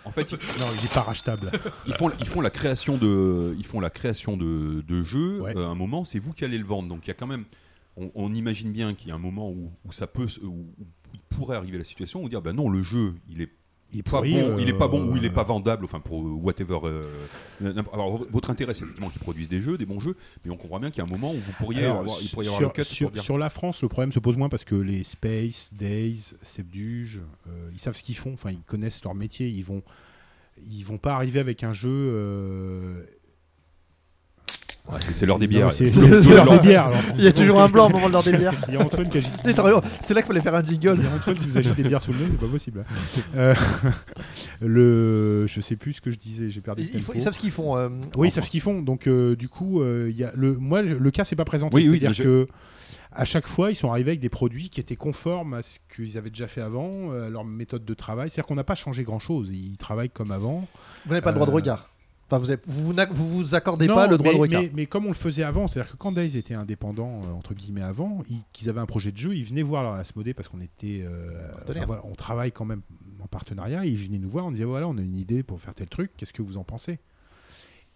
En 0.05 0.11
fait, 0.11 0.33
ils- 0.33 0.37
non, 0.61 0.67
il 0.77 0.83
n'est 0.83 0.89
pas 0.93 1.03
rachetable. 1.03 1.51
ils 1.87 1.95
font, 1.95 2.11
ils 2.21 2.27
font 2.27 2.41
la 2.41 2.51
création 2.51 2.97
de, 2.97 3.55
ils 3.59 3.67
font 3.67 3.81
la 3.81 3.91
création 3.91 4.37
de, 4.37 4.83
de 4.87 5.03
jeux. 5.03 5.41
Ouais. 5.41 5.57
euh, 5.57 5.67
un 5.69 5.75
moment, 5.75 6.05
c'est 6.05 6.19
vous 6.19 6.33
qui 6.33 6.45
allez 6.45 6.59
le 6.59 6.65
vendre. 6.65 6.89
Donc 6.89 7.07
il 7.07 7.09
y 7.09 7.11
a 7.11 7.15
quand 7.15 7.27
même, 7.27 7.45
on, 7.97 8.11
on 8.15 8.33
imagine 8.35 8.73
bien 8.73 8.95
qu'il 8.95 9.09
y 9.09 9.13
a 9.13 9.15
un 9.15 9.19
moment 9.19 9.51
où, 9.51 9.71
où 9.85 9.93
ça 9.93 10.07
peut, 10.07 10.27
où, 10.43 10.67
pourrait 11.31 11.57
arriver 11.57 11.79
la 11.79 11.85
situation 11.85 12.23
où 12.23 12.29
dire, 12.29 12.43
ben 12.43 12.53
non, 12.55 12.69
le 12.69 12.83
jeu, 12.83 13.15
il 13.29 13.41
est 13.43 13.51
Il 13.95 14.01
est 14.01 14.03
pas 14.03 14.21
bon, 14.21 14.59
il 14.59 14.69
est 14.69 14.73
pas 14.77 14.89
bon 14.89 15.07
ou 15.13 15.17
il 15.17 15.25
est 15.25 15.31
pas 15.31 15.45
vendable. 15.45 15.85
Enfin 15.85 16.01
pour 16.01 16.21
euh, 16.21 16.31
whatever. 16.33 16.79
euh, 16.85 17.03
alors 17.93 18.25
votre 18.31 18.51
intérêt, 18.51 18.75
c'est 18.75 18.83
effectivement 18.83 19.09
qu'ils 19.11 19.21
produisent 19.21 19.49
des 19.49 19.61
jeux, 19.61 19.79
des 19.79 19.87
bons 19.87 20.01
jeux, 20.01 20.17
mais 20.45 20.51
on 20.51 20.57
comprend 20.57 20.81
bien 20.81 20.91
qu'il 20.91 21.03
y 21.03 21.07
a 21.07 21.09
un 21.09 21.11
moment 21.11 21.33
où 21.33 21.37
vous 21.39 21.53
pourriez, 21.59 21.85
Alors, 21.85 22.01
avoir, 22.01 22.19
il 22.21 22.29
pourrait 22.31 22.45
y 22.45 22.49
sur, 22.49 22.57
avoir 22.57 22.73
le 22.77 22.83
cut 22.83 22.85
sur- 22.85 23.07
pour 23.09 23.15
dire. 23.15 23.23
sur 23.23 23.39
la 23.39 23.51
France, 23.51 23.83
le 23.83 23.89
problème 23.89 24.13
se 24.13 24.19
pose 24.19 24.37
moins 24.37 24.49
parce 24.49 24.65
que 24.65 24.75
les 24.75 25.05
Space, 25.05 25.71
Days, 25.73 26.35
Sebduge, 26.43 27.21
euh, 27.49 27.71
ils 27.73 27.79
savent 27.79 27.97
ce 27.97 28.03
qu'ils 28.03 28.17
font, 28.17 28.33
enfin 28.35 28.51
ils 28.51 28.63
connaissent 28.63 29.03
leur 29.05 29.15
métier, 29.15 29.49
ils 29.49 29.65
vont, 29.65 29.83
ils 30.69 30.83
vont 30.85 30.99
pas 30.99 31.15
arriver 31.15 31.39
avec 31.41 31.63
un 31.63 31.73
jeu. 31.73 31.89
Euh, 34.93 34.97
c'est 35.12 35.24
l'heure 35.26 35.39
des 35.39 35.47
bières. 35.47 35.72
C'est 35.72 35.89
C'est- 35.89 36.01
c'est 36.01 36.22
c'est 36.22 36.28
l'heure 36.28 36.51
des 36.51 36.59
bières. 36.66 36.87
alors. 36.87 37.01
Il 37.16 37.24
y 37.24 37.26
a 37.26 37.32
toujours 37.32 37.61
un 37.61 37.68
blanc 37.68 37.87
au 37.87 37.91
moment 37.91 38.09
de 38.09 38.12
l'heure 38.12 38.22
des 38.22 38.37
bières. 38.37 38.55
Il 38.68 38.74
y 38.74 38.76
a 38.76 38.80
Antoine 38.80 39.09
qui 39.09 39.18
agite. 39.18 39.32
C'est 39.45 40.14
là 40.14 40.20
qu'il 40.22 40.26
fallait 40.28 40.41
faire 40.41 40.55
un 40.55 40.62
jingle. 40.62 40.97
Il 40.99 41.05
y 41.05 41.07
a 41.07 41.14
Antoine 41.14 41.37
qui 41.37 41.49
nous 41.49 41.59
agite 41.59 41.74
des 41.74 41.82
bières 41.85 42.03
sous 42.03 42.12
le 42.12 42.18
nez, 42.18 42.26
c'est 42.30 42.39
pas 42.41 42.47
possible. 42.47 42.85
Euh, 43.35 43.55
le, 44.61 45.47
je 45.47 45.61
sais 45.61 45.76
plus 45.76 45.95
ce 45.95 46.01
que 46.01 46.11
je 46.11 46.16
disais, 46.18 46.51
j'ai 46.51 46.61
perdu. 46.61 46.89
Ils, 47.14 47.20
savent 47.20 47.32
ce 47.35 47.39
qu'ils 47.39 47.51
font. 47.51 47.76
euh, 47.76 47.89
Oui, 48.16 48.28
ils 48.28 48.30
savent 48.30 48.45
ce 48.45 48.51
qu'ils 48.51 48.61
font. 48.61 48.82
Donc, 48.82 49.07
euh, 49.07 49.37
du 49.37 49.49
coup, 49.49 49.80
euh, 49.80 50.09
il 50.11 50.16
y 50.16 50.24
a 50.24 50.32
le, 50.35 50.55
moi, 50.55 50.82
le 50.82 51.11
cas 51.11 51.24
s'est 51.24 51.37
pas 51.37 51.45
présenté. 51.45 51.74
Oui, 51.76 51.89
oui, 51.89 51.99
C'est-à-dire 52.01 52.16
je- 52.16 52.22
que 52.22 52.49
à 53.16 53.24
chaque 53.24 53.47
fois, 53.47 53.70
ils 53.70 53.76
sont 53.76 53.91
arrivés 53.91 54.11
avec 54.11 54.20
des 54.20 54.28
produits 54.28 54.68
qui 54.70 54.80
étaient 54.80 54.97
conformes 54.97 55.55
à 55.55 55.62
ce 55.62 55.78
qu'ils 55.95 56.18
avaient 56.18 56.30
déjà 56.30 56.49
fait 56.49 56.61
avant, 56.61 57.12
euh, 57.12 57.28
à 57.28 57.30
leur 57.30 57.45
méthode 57.45 57.85
de 57.85 57.95
travail. 57.95 58.28
C'est-à-dire 58.30 58.47
qu'on 58.47 58.57
n'a 58.57 58.64
pas 58.64 58.74
changé 58.74 59.05
grand-chose. 59.05 59.51
Ils 59.53 59.76
travaillent 59.76 60.11
comme 60.11 60.32
avant. 60.32 60.66
Vous 61.07 61.11
n'avez 61.12 61.22
pas 61.22 61.30
le 61.30 61.37
droit 61.37 61.47
de 61.47 61.53
Euh, 61.53 61.55
regard. 61.55 61.91
Enfin, 62.27 62.39
vous, 62.39 62.51
avez- 62.51 62.62
vous, 62.66 62.93
vous, 62.93 62.95
vous 63.12 63.29
vous 63.29 63.55
accordez 63.55 63.87
Non, 63.87 63.95
pas 63.95 64.07
le 64.07 64.16
droit 64.16 64.31
mais, 64.33 64.37
de 64.37 64.41
regard. 64.41 64.62
Mais, 64.62 64.70
mais 64.75 64.87
comme 64.87 65.05
on 65.05 65.09
le 65.09 65.14
faisait 65.14 65.43
avant, 65.45 65.68
c'est-à-dire 65.68 65.93
que 65.93 65.97
quand 65.97 66.12
Days 66.12 66.37
était 66.39 66.55
indépendant, 66.55 67.20
euh, 67.25 67.33
entre 67.33 67.55
guillemets 67.55 67.83
avant, 67.83 68.22
ils- 68.31 68.43
qu'ils 68.53 68.68
avaient 68.70 68.81
un 68.81 68.87
projet 68.87 69.12
de 69.12 69.16
jeu, 69.18 69.35
ils 69.37 69.45
venaient 69.45 69.62
voir 69.62 69.83
leur 69.83 69.93
Asmodée 69.95 70.33
parce 70.35 70.49
qu'on 70.49 70.61
était, 70.61 71.05
euh, 71.05 71.31
enfin, 71.68 72.01
on 72.05 72.14
travaille 72.14 72.51
quand 72.53 72.64
même 72.64 72.81
en 73.22 73.27
partenariat. 73.27 73.85
Ils 73.85 73.97
venaient 73.97 74.18
nous 74.18 74.31
voir, 74.31 74.47
on 74.47 74.51
disait 74.53 74.64
voilà, 74.64 74.89
on 74.89 74.97
a 74.97 75.03
une 75.03 75.16
idée 75.16 75.43
pour 75.43 75.61
faire 75.61 75.75
tel 75.75 75.89
truc. 75.89 76.12
Qu'est-ce 76.16 76.33
que 76.33 76.43
vous 76.43 76.57
en 76.57 76.64
pensez? 76.64 76.99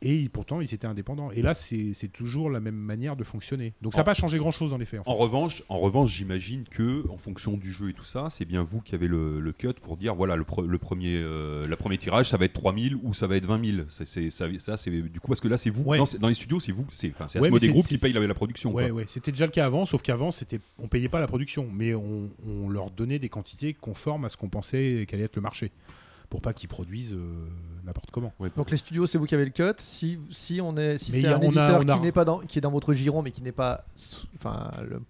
Et 0.01 0.29
pourtant, 0.29 0.61
ils 0.61 0.73
étaient 0.73 0.87
indépendants. 0.87 1.33
Et 1.33 1.43
là, 1.43 1.55
c'est 1.55 1.93
toujours 2.13 2.51
la 2.51 2.61
même 2.61 2.77
manière 2.77 3.17
de 3.17 3.25
fonctionner. 3.25 3.73
Donc 3.83 3.95
ça 3.95 4.01
n'a 4.01 4.05
pas 4.05 4.15
changé 4.15 4.39
grand-chose 4.39 4.71
dans 4.71 4.79
les 4.79 4.85
faits. 4.85 5.01
en. 5.05 5.11
En 5.11 5.15
revanche, 5.17 5.65
en 5.69 5.79
revanche, 5.81 6.13
j'imagine 6.15 6.65
que 6.71 7.05
en 7.11 7.19
fonction 7.19 7.57
du 7.57 7.73
jeu 7.73 7.91
et 7.91 7.93
tout 7.95 8.05
ça, 8.05 8.29
c'est 8.31 8.45
bien 8.45 8.63
vous 8.63 8.81
qui 8.81 8.95
avez 8.95 9.09
le, 9.09 9.41
le 9.41 9.53
cut 9.53 9.73
pour 9.83 9.97
dire 9.97 10.15
voilà 10.15 10.37
le, 10.37 10.45
pre- 10.45 10.65
le 10.65 10.79
premier 10.79 11.17
euh, 11.17 11.67
le 11.67 11.75
premier 11.77 11.99
tirage 11.99 12.29
ça 12.29 12.37
va 12.37 12.45
être 12.45 12.53
3000 12.53 12.97
ou 13.03 13.13
ça 13.13 13.27
va 13.27 13.37
être 13.37 13.47
20 13.47 13.65
000. 13.75 13.87
C'est 13.89 14.07
c'est- 14.07 14.31
ça, 14.31 14.47
ça 14.59 14.77
c'est 14.77 14.91
du 14.91 15.19
coup 15.19 15.27
parce 15.29 15.41
que 15.41 15.49
là 15.49 15.57
c'est 15.59 15.71
vous 15.71 15.83
Ouais. 15.83 15.99
dans, 15.99 16.05
dans 16.21 16.29
les 16.29 16.35
studios 16.35 16.61
c'est 16.61 16.71
vous 16.73 16.87
c'est 16.93 17.09
Ouais, 17.09 17.15
Asmodee 17.25 17.51
mais 17.53 17.59
c'est- 17.59 17.69
Group 17.69 17.87
qui 17.87 17.95
c'est- 17.99 18.01
paye 18.01 18.13
la, 18.13 18.25
la 18.25 18.35
production. 18.35 18.73
Ouais. 18.73 18.93
C'était 19.09 19.33
déjà 19.33 19.47
le 19.47 19.51
cas 19.53 19.67
avant, 19.67 19.85
sauf 19.85 20.03
qu'avant, 20.03 20.31
on 20.79 20.87
payait 20.87 21.09
pas 21.09 21.19
la 21.19 21.27
production, 21.27 21.69
mais 21.73 21.95
on, 21.95 22.29
on 22.47 22.69
leur 22.69 22.91
donnait 22.93 23.19
des 23.19 23.29
quantités 23.29 23.75
conformes 23.75 24.25
à 24.27 24.29
ce 24.29 24.37
qu'on 24.37 24.49
pensait 24.49 25.07
qu'allait 25.09 25.25
être 25.25 25.35
le 25.37 25.43
marché, 25.43 25.73
pour 26.31 26.41
pas 26.43 26.53
qu'ils 26.53 26.69
produisent 26.69 27.15
euh, 27.15 27.49
n'importe 27.85 28.11
comment. 28.11 28.33
Ouais. 28.39 28.51
Donc 28.57 28.71
les 28.71 28.77
studios, 28.77 29.07
c'est 29.07 29.17
vous 29.19 29.25
qui 29.27 29.35
avez 29.35 29.45
le 29.47 29.51
cut. 29.51 29.63
Si, 29.79 30.19
si 30.31 30.61
on 30.61 30.77
est, 30.77 30.99
si 30.99 31.13
c'est 31.13 31.19
il 31.21 31.25
y 31.25 31.27
a- 31.27 31.37
un 31.37 31.39
on 31.39 31.43
a- 31.43 31.47
éditeur 31.47 31.81
on 31.85 31.89
a- 31.89 31.95
qui 31.97 32.01
n'est 32.01 32.13
pas 32.13 32.25
dans, 32.25 32.41
qui 32.41 32.59
est 32.59 32.61
dans 32.61 32.71
votre 32.71 32.93
giron, 32.95 33.23
mais 33.23 33.31
qui 33.33 33.43
n'est 33.43 33.53
pas, 33.53 33.85
enfin, 34.35 34.71
le- 34.89 35.03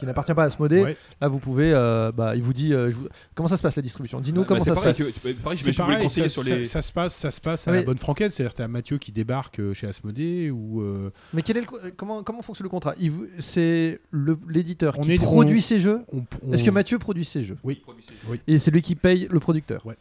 qui 0.00 0.06
n'appartient 0.06 0.34
pas 0.34 0.42
à 0.42 0.46
Asmodée, 0.46 0.82
Ouais. 0.82 0.96
là 1.20 1.28
vous 1.28 1.38
pouvez, 1.38 1.72
euh, 1.72 2.10
bah, 2.12 2.34
il 2.34 2.42
vous 2.42 2.52
dit, 2.52 2.74
euh, 2.74 2.90
je 2.90 2.96
vous- 2.96 3.08
comment 3.34 3.48
ça 3.48 3.56
se 3.56 3.62
passe 3.62 3.76
la 3.76 3.82
distribution 3.82 4.20
Dis-nous 4.20 4.40
Bah, 4.40 4.46
comment 4.48 4.60
bah, 4.60 4.64
ça 4.64 4.70
se 4.74 4.80
pareil 4.80 4.94
passe. 4.94 5.06
que- 5.06 5.28
tu 5.28 5.34
peux- 5.36 5.42
pareil, 5.42 5.58
voulez 5.60 5.72
pareil, 5.74 6.10
ça, 6.10 6.28
sur 6.28 6.42
ça- 6.42 6.56
les- 6.56 6.64
ça 6.64 6.82
se 6.82 6.92
passe, 6.92 7.14
ça 7.14 7.30
se 7.30 7.40
passe 7.40 7.68
à 7.68 7.72
la 7.72 7.82
bonne 7.82 7.98
franquette, 7.98 8.32
c'est-à-dire 8.32 8.54
t'as 8.54 8.66
Mathieu 8.68 8.98
qui 8.98 9.12
débarque 9.12 9.60
euh, 9.60 9.74
chez 9.74 9.86
Asmodée 9.86 10.50
ou 10.50 10.80
euh, 10.80 11.10
Mais 11.32 11.42
quel 11.42 11.56
est 11.58 11.60
le 11.60 11.66
co- 11.66 11.78
comment 11.96 12.22
comment 12.22 12.42
fonctionne 12.42 12.64
le 12.64 12.70
contrat 12.70 12.94
Il 12.98 13.10
vous- 13.12 13.26
C'est 13.38 14.00
le- 14.10 14.38
l'éditeur 14.48 14.98
On 14.98 15.02
qui 15.02 15.12
est- 15.12 15.16
produit 15.18 15.58
on- 15.58 15.62
ses 15.62 15.78
jeux. 15.78 16.00
on, 16.12 16.24
on- 16.46 16.52
Est-ce 16.52 16.64
que 16.64 16.70
Mathieu 16.70 16.98
produit 16.98 17.24
ses 17.24 17.44
jeux 17.44 17.56
Oui. 17.62 17.82
Oui. 18.28 18.40
Et 18.46 18.58
c'est 18.58 18.70
lui 18.70 18.82
qui 18.82 18.94
paye 18.94 19.28
le 19.30 19.38
producteur. 19.40 19.84
Ouais. 19.86 19.96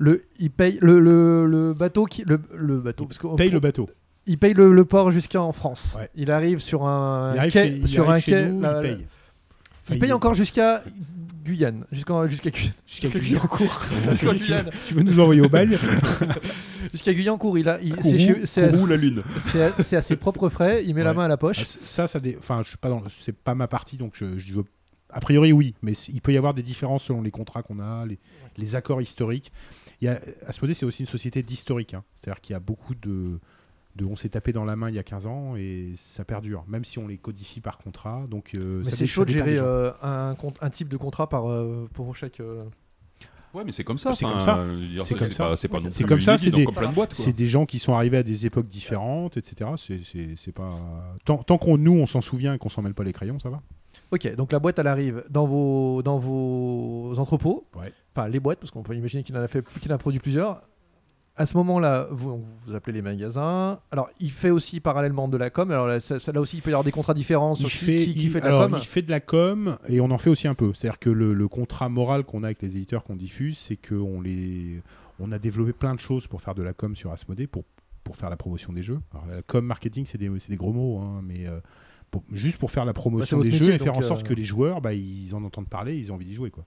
Le, 0.00 0.22
il 0.38 0.50
paye 0.50 0.78
le, 0.80 1.00
le, 1.00 1.46
le 1.46 1.74
bateau 1.74 2.04
qui 2.04 2.22
le, 2.24 2.40
le 2.54 2.78
bateau 2.78 3.06
parce 3.06 3.18
qu'on- 3.18 3.34
paye 3.34 3.50
le 3.50 3.58
bateau 3.58 3.88
il 4.28 4.38
paye 4.38 4.54
le, 4.54 4.72
le 4.72 4.84
port 4.84 5.10
jusqu'en 5.10 5.50
France. 5.52 5.96
Ouais. 5.98 6.08
Il 6.14 6.30
arrive 6.30 6.58
sur 6.60 6.86
un 6.86 7.34
Il 7.34 7.50
quai, 7.52 7.80
chez, 7.80 7.86
sur 7.86 8.10
un 8.10 8.20
quai. 8.20 8.48
nous, 8.48 8.60
la- 8.60 8.68
il 8.68 8.74
la- 8.90 8.94
paye. 8.96 9.06
il 10.06 10.12
encore 10.12 10.34
jusqu'à 10.34 10.82
Guyane, 11.44 11.84
jusqu'à 11.92 12.28
jusqu'à 12.28 12.50
Guyane, 12.50 12.72
Jusqu'à 12.86 13.08
jusqu'à 13.08 13.18
Guyane. 13.20 13.24
Guyancourt. 13.40 13.82
Jusqu'à 14.10 14.16
tu, 14.18 14.26
veux, 14.26 14.44
Guyane. 14.44 14.70
tu 14.86 14.94
veux 14.94 15.02
nous 15.02 15.18
envoyer 15.20 15.40
au 15.40 15.48
bagne 15.48 15.78
Jusqu'à 16.92 17.12
Guyancourt, 17.12 17.58
il 17.58 17.68
a, 17.68 17.78
c'est 18.44 18.62
à- 18.64 18.70
la 18.86 18.96
lune. 18.96 19.22
c'est 19.40 19.62
à, 19.94 19.98
à 19.98 20.02
ses 20.02 20.16
propres 20.16 20.48
frais. 20.48 20.82
Il 20.86 20.94
met 20.94 21.02
la 21.02 21.12
main 21.14 21.24
à 21.24 21.28
la 21.28 21.34
Ah, 21.34 21.38
poche. 21.38 21.64
c- 21.64 21.78
Ça, 21.82 22.06
ça 22.06 22.20
dé- 22.20 22.36
enfin, 22.38 22.62
je 22.62 22.68
suis 22.68 22.78
pas 22.78 22.88
dans, 22.88 23.02
c'est 23.24 23.34
pas 23.36 23.54
ma 23.54 23.66
partie, 23.66 23.96
donc 23.96 24.12
je, 24.14 24.26
a 25.10 25.20
priori 25.20 25.52
oui, 25.52 25.74
mais 25.82 25.92
il 26.08 26.20
peut 26.20 26.32
y 26.32 26.36
avoir 26.36 26.54
des 26.54 26.62
différences 26.62 27.04
selon 27.04 27.22
les 27.22 27.30
contrats 27.30 27.62
qu'on 27.62 27.78
a, 27.80 28.04
les, 28.06 28.18
les 28.56 28.74
accords 28.74 29.00
historiques. 29.02 29.52
Il 30.00 30.04
y 30.04 30.08
a, 30.08 30.20
Asmodée, 30.46 30.74
c'est 30.74 30.86
aussi 30.86 31.02
une 31.02 31.08
société 31.08 31.42
d'historique, 31.42 31.94
hein. 31.94 32.04
c'est-à-dire 32.14 32.40
qu'il 32.40 32.52
y 32.52 32.56
a 32.56 32.60
beaucoup 32.60 32.94
de, 32.94 33.38
de, 33.96 34.04
on 34.04 34.16
s'est 34.16 34.28
tapé 34.28 34.52
dans 34.52 34.64
la 34.64 34.76
main 34.76 34.88
il 34.90 34.94
y 34.94 34.98
a 34.98 35.02
15 35.02 35.26
ans 35.26 35.56
et 35.56 35.92
ça 35.96 36.24
perdure, 36.24 36.64
même 36.68 36.84
si 36.84 36.98
on 36.98 37.08
les 37.08 37.18
codifie 37.18 37.60
par 37.60 37.78
contrat. 37.78 38.26
Donc, 38.28 38.50
euh, 38.54 38.82
Mais 38.84 38.90
c'est 38.90 39.06
chaud 39.06 39.24
de 39.24 39.30
gérer 39.30 39.58
euh, 39.58 39.90
un, 40.02 40.34
type 40.70 40.88
de 40.88 40.96
contrat 40.96 41.28
par, 41.28 41.50
euh, 41.50 41.88
pour 41.92 42.14
chaque. 42.16 42.40
euh, 42.40 42.64
Ouais, 43.54 43.64
mais 43.64 43.72
c'est 43.72 43.82
comme 43.82 43.96
ça. 43.98 44.14
C'est 44.14 44.26
enfin, 44.26 44.34
comme 44.34 44.42
ça. 44.42 45.04
C'est 45.04 45.14
comme 45.14 45.32
ça. 45.32 45.44
pas- 45.48 45.56
C'est 45.56 45.68
pas 45.68 45.78
comme 46.08 46.20
ça, 46.20 46.36
c'est 46.36 46.50
des- 46.50 46.64
comme 46.64 46.74
plein 46.74 46.90
de 46.90 46.94
boîtes. 46.94 47.14
quoi. 47.14 47.24
C'est 47.24 47.32
des 47.32 47.46
gens 47.48 47.64
qui 47.64 47.78
sont 47.78 47.94
arrivés 47.94 48.18
à 48.18 48.22
des 48.22 48.44
époques 48.44 48.68
différentes, 48.68 49.36
etc. 49.38 49.70
C'est- 49.76 50.52
pas 50.52 50.70
tant, 51.24 51.38
tant 51.42 51.56
qu'on 51.58 51.78
nous 51.78 51.92
on 51.94 52.06
s'en 52.06 52.20
souvient 52.20 52.54
et 52.54 52.58
qu'on 52.58 52.68
s'en 52.68 52.82
mêle 52.82 52.94
pas 52.94 53.04
les 53.04 53.12
crayons, 53.12 53.38
ça 53.40 53.48
va. 53.48 53.62
Ok, 54.10 54.34
donc 54.36 54.52
la 54.52 54.58
boîte 54.58 54.78
elle 54.78 54.86
arrive 54.86 55.24
dans 55.30 55.46
vos, 55.46 56.02
dans 56.02 56.18
vos 56.18 57.14
entrepôts. 57.18 57.66
Ouais. 57.76 57.92
Enfin, 58.14 58.28
les 58.28 58.38
boîtes, 58.40 58.58
parce 58.58 58.70
qu'on 58.70 58.82
peut 58.82 58.94
imaginer 58.94 59.22
qu'il 59.22 59.36
en 59.36 59.40
a 59.40 59.48
fait, 59.48 59.62
qu'il 59.80 59.90
en 59.90 59.94
a 59.94 59.98
produit 59.98 60.20
plusieurs. 60.20 60.62
À 61.38 61.46
ce 61.46 61.56
moment-là, 61.56 62.08
vous, 62.10 62.42
vous 62.66 62.74
appelez 62.74 62.94
les 62.94 63.02
magasins. 63.02 63.78
Alors, 63.92 64.10
il 64.20 64.30
fait 64.30 64.50
aussi 64.50 64.80
parallèlement 64.80 65.28
de 65.28 65.36
la 65.36 65.50
com. 65.50 65.70
Alors 65.70 65.86
là, 65.86 66.00
ça- 66.00 66.18
ça- 66.18 66.32
là 66.32 66.40
aussi, 66.40 66.56
il 66.58 66.62
peut 66.62 66.70
y 66.70 66.72
avoir 66.72 66.84
des 66.84 66.90
contrats 66.90 67.14
différents 67.14 67.54
qui- 67.54 67.64
qui 68.14 68.24
il- 68.24 68.30
fait 68.30 68.40
de 68.40 68.44
la 68.46 68.50
com. 68.50 68.74
il 68.78 68.84
fait 68.86 69.02
de 69.02 69.10
la 69.10 69.20
com 69.20 69.78
et 69.88 70.00
on 70.00 70.10
en 70.10 70.18
fait 70.18 70.30
aussi 70.30 70.48
un 70.48 70.54
peu. 70.54 70.72
C'est-à-dire 70.74 70.98
que 70.98 71.10
le, 71.10 71.32
le 71.34 71.48
contrat 71.48 71.88
moral 71.88 72.24
qu'on 72.24 72.42
a 72.42 72.46
avec 72.48 72.60
les 72.62 72.76
éditeurs 72.76 73.04
qu'on 73.04 73.16
diffuse, 73.16 73.56
c'est 73.56 73.76
qu'on 73.76 74.20
les, 74.20 74.82
on 75.20 75.30
a 75.32 75.38
développé 75.38 75.72
plein 75.72 75.94
de 75.94 76.00
choses 76.00 76.26
pour 76.26 76.42
faire 76.42 76.54
de 76.56 76.62
la 76.62 76.72
com 76.72 76.96
sur 76.96 77.12
Asmodée, 77.12 77.46
pour, 77.46 77.62
pour 78.04 78.16
faire 78.16 78.30
la 78.30 78.36
promotion 78.36 78.72
des 78.72 78.82
jeux. 78.82 78.98
Alors, 79.12 79.26
la 79.26 79.42
com 79.42 79.64
marketing, 79.64 80.06
c'est 80.06 80.18
des, 80.18 80.28
des 80.48 80.56
gros 80.56 80.72
mots, 80.72 80.98
hein, 80.98 81.20
mais 81.24 81.46
euh, 81.46 81.60
pour- 82.10 82.24
juste 82.32 82.58
pour 82.58 82.70
faire 82.72 82.84
la 82.84 82.94
promotion 82.94 83.36
Bah, 83.38 83.42
c'est 83.44 83.50
des 83.50 83.56
jeux 83.56 83.64
métier, 83.66 83.74
et 83.76 83.78
faire 83.78 83.92
en 83.94 84.00
donc, 84.00 84.08
sorte 84.08 84.24
euh, 84.24 84.28
que 84.28 84.34
les 84.34 84.44
joueurs, 84.44 84.80
bah, 84.80 84.92
ils 84.94 85.34
en 85.34 85.44
entendent 85.44 85.68
parler, 85.68 85.96
ils 85.96 86.10
ont 86.10 86.16
envie 86.16 86.24
d'y 86.26 86.34
jouer, 86.34 86.50
quoi. 86.50 86.64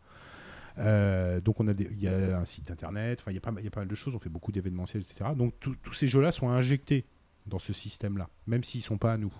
Euh, 0.81 1.39
donc 1.41 1.59
on 1.59 1.67
a 1.67 1.73
des- 1.73 1.87
il 1.91 2.01
y 2.01 2.07
a 2.07 2.37
un 2.39 2.45
site 2.45 2.71
internet, 2.71 3.19
enfin 3.21 3.31
il 3.31 3.35
y 3.35 3.37
a 3.37 3.41
pas 3.41 3.51
mal- 3.51 3.61
il 3.61 3.65
y 3.65 3.67
a 3.67 3.71
pas 3.71 3.81
mal 3.81 3.87
de 3.87 3.95
choses, 3.95 4.13
on 4.15 4.19
fait 4.19 4.29
beaucoup 4.29 4.51
d'événementiels, 4.51 5.03
etc. 5.03 5.29
Donc 5.35 5.53
tous 5.59 5.93
ces 5.93 6.07
jeux-là 6.07 6.31
sont 6.31 6.49
injectés 6.49 7.05
dans 7.45 7.59
ce 7.59 7.71
système-là, 7.73 8.29
même 8.47 8.63
s'ils 8.63 8.81
sont 8.81 8.97
pas 8.97 9.13
à 9.13 9.17
nous. 9.17 9.33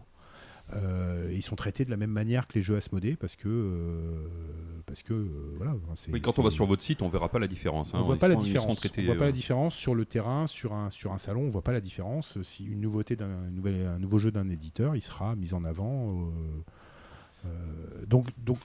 Euh, 0.74 1.30
ils 1.34 1.42
sont 1.44 1.56
traités 1.58 1.84
de 1.84 1.90
la 1.90 1.98
même 1.98 2.12
manière 2.12 2.48
que 2.48 2.54
les 2.54 2.62
jeux 2.62 2.78
Asmodée 2.78 3.18
parce 3.18 3.36
que 3.36 3.50
euh, 3.50 4.28
parce 4.86 5.02
que 5.04 5.14
euh, 5.14 5.28
voilà. 5.58 5.76
Oui, 6.14 6.22
quand 6.22 6.40
on 6.40 6.44
va 6.44 6.52
sur 6.52 6.66
votre 6.66 6.82
site, 6.84 7.02
on 7.02 7.10
verra 7.10 7.28
pas 7.28 7.40
la 7.40 7.48
différence. 7.48 7.94
hein. 7.94 7.98
on 8.00 8.04
voit 8.04 8.16
Ils 8.16 8.20
pas 8.20 8.28
la 8.30 8.36
différence. 8.36 8.78
traités, 8.80 9.02
on 9.02 9.06
voit 9.08 9.18
pas 9.18 9.26
la 9.26 9.32
différence 9.34 9.76
sur 9.76 9.96
le 9.96 10.06
terrain, 10.06 10.48
sur 10.48 10.72
un 10.74 10.90
sur 10.90 11.12
un 11.12 11.18
salon, 11.18 11.42
on 11.42 11.50
voit 11.50 11.64
pas 11.64 11.74
la 11.74 11.82
différence. 11.82 12.42
Si 12.44 12.64
une 12.64 12.80
nouveauté 12.80 13.16
d'un 13.18 13.30
un 13.30 13.50
nouvel 13.50 13.86
un 13.86 14.00
nouveau 14.00 14.20
jeu 14.20 14.32
d'un 14.32 14.48
éditeur, 14.48 14.96
il 14.96 15.02
sera 15.02 15.36
mis 15.36 15.54
en 15.54 15.66
avant. 15.66 16.32
donc 18.08 18.28
donc 18.38 18.60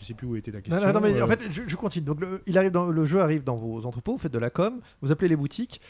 je 0.00 0.04
sais 0.04 0.14
plus 0.14 0.26
où 0.26 0.36
était 0.36 0.50
la 0.50 0.60
question. 0.60 0.80
Non, 0.80 0.86
non, 0.86 0.92
non, 0.94 1.00
mais 1.00 1.14
euh, 1.14 1.24
en 1.24 1.28
fait, 1.28 1.50
je, 1.50 1.62
je 1.66 1.76
continue. 1.76 2.04
Donc, 2.04 2.20
le, 2.20 2.42
il 2.46 2.56
arrive 2.58 2.70
dans, 2.70 2.86
le 2.86 3.04
jeu 3.06 3.20
arrive 3.20 3.44
dans 3.44 3.56
vos 3.56 3.86
entrepôts, 3.86 4.12
vous 4.12 4.18
faites 4.18 4.32
de 4.32 4.38
la 4.38 4.50
com, 4.50 4.80
vous 5.02 5.10
appelez 5.10 5.28
les 5.28 5.36
boutiques. 5.36 5.80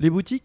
Les 0.00 0.10
boutiques 0.10 0.44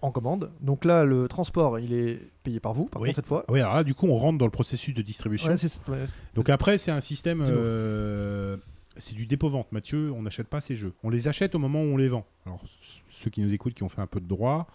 en 0.00 0.10
commande. 0.10 0.50
Donc 0.60 0.84
là, 0.84 1.04
le 1.04 1.28
transport, 1.28 1.78
il 1.78 1.92
est 1.92 2.20
payé 2.42 2.60
par 2.60 2.74
vous, 2.74 2.86
par 2.86 3.00
Oui. 3.00 3.08
contre, 3.08 3.16
cette 3.16 3.26
fois. 3.26 3.44
oui, 3.48 3.60
alors 3.60 3.74
là, 3.74 3.84
du 3.84 3.94
coup, 3.94 4.06
on 4.06 4.16
rentre 4.16 4.38
dans 4.38 4.44
le 4.46 4.50
processus 4.50 4.94
de 4.94 5.02
distribution. 5.02 5.48
Ouais, 5.48 5.56
ouais, 5.88 6.06
Donc 6.34 6.48
après, 6.48 6.78
c'est 6.78 6.90
un 6.90 7.00
système. 7.00 7.44
Euh, 7.46 8.56
c'est 8.98 9.14
du 9.14 9.26
dépôt-vente. 9.26 9.70
Mathieu, 9.72 10.12
on 10.12 10.22
n'achète 10.22 10.48
pas 10.48 10.60
ces 10.60 10.76
jeux. 10.76 10.92
On 11.02 11.10
les 11.10 11.28
achète 11.28 11.54
au 11.54 11.58
moment 11.58 11.82
où 11.82 11.86
on 11.86 11.96
les 11.96 12.08
vend. 12.08 12.26
Alors, 12.46 12.62
ceux 13.10 13.30
qui 13.30 13.40
nous 13.40 13.52
écoutent, 13.54 13.74
qui 13.74 13.84
ont 13.84 13.88
fait 13.88 14.02
un 14.02 14.06
peu 14.06 14.20
de 14.20 14.26
droit, 14.26 14.66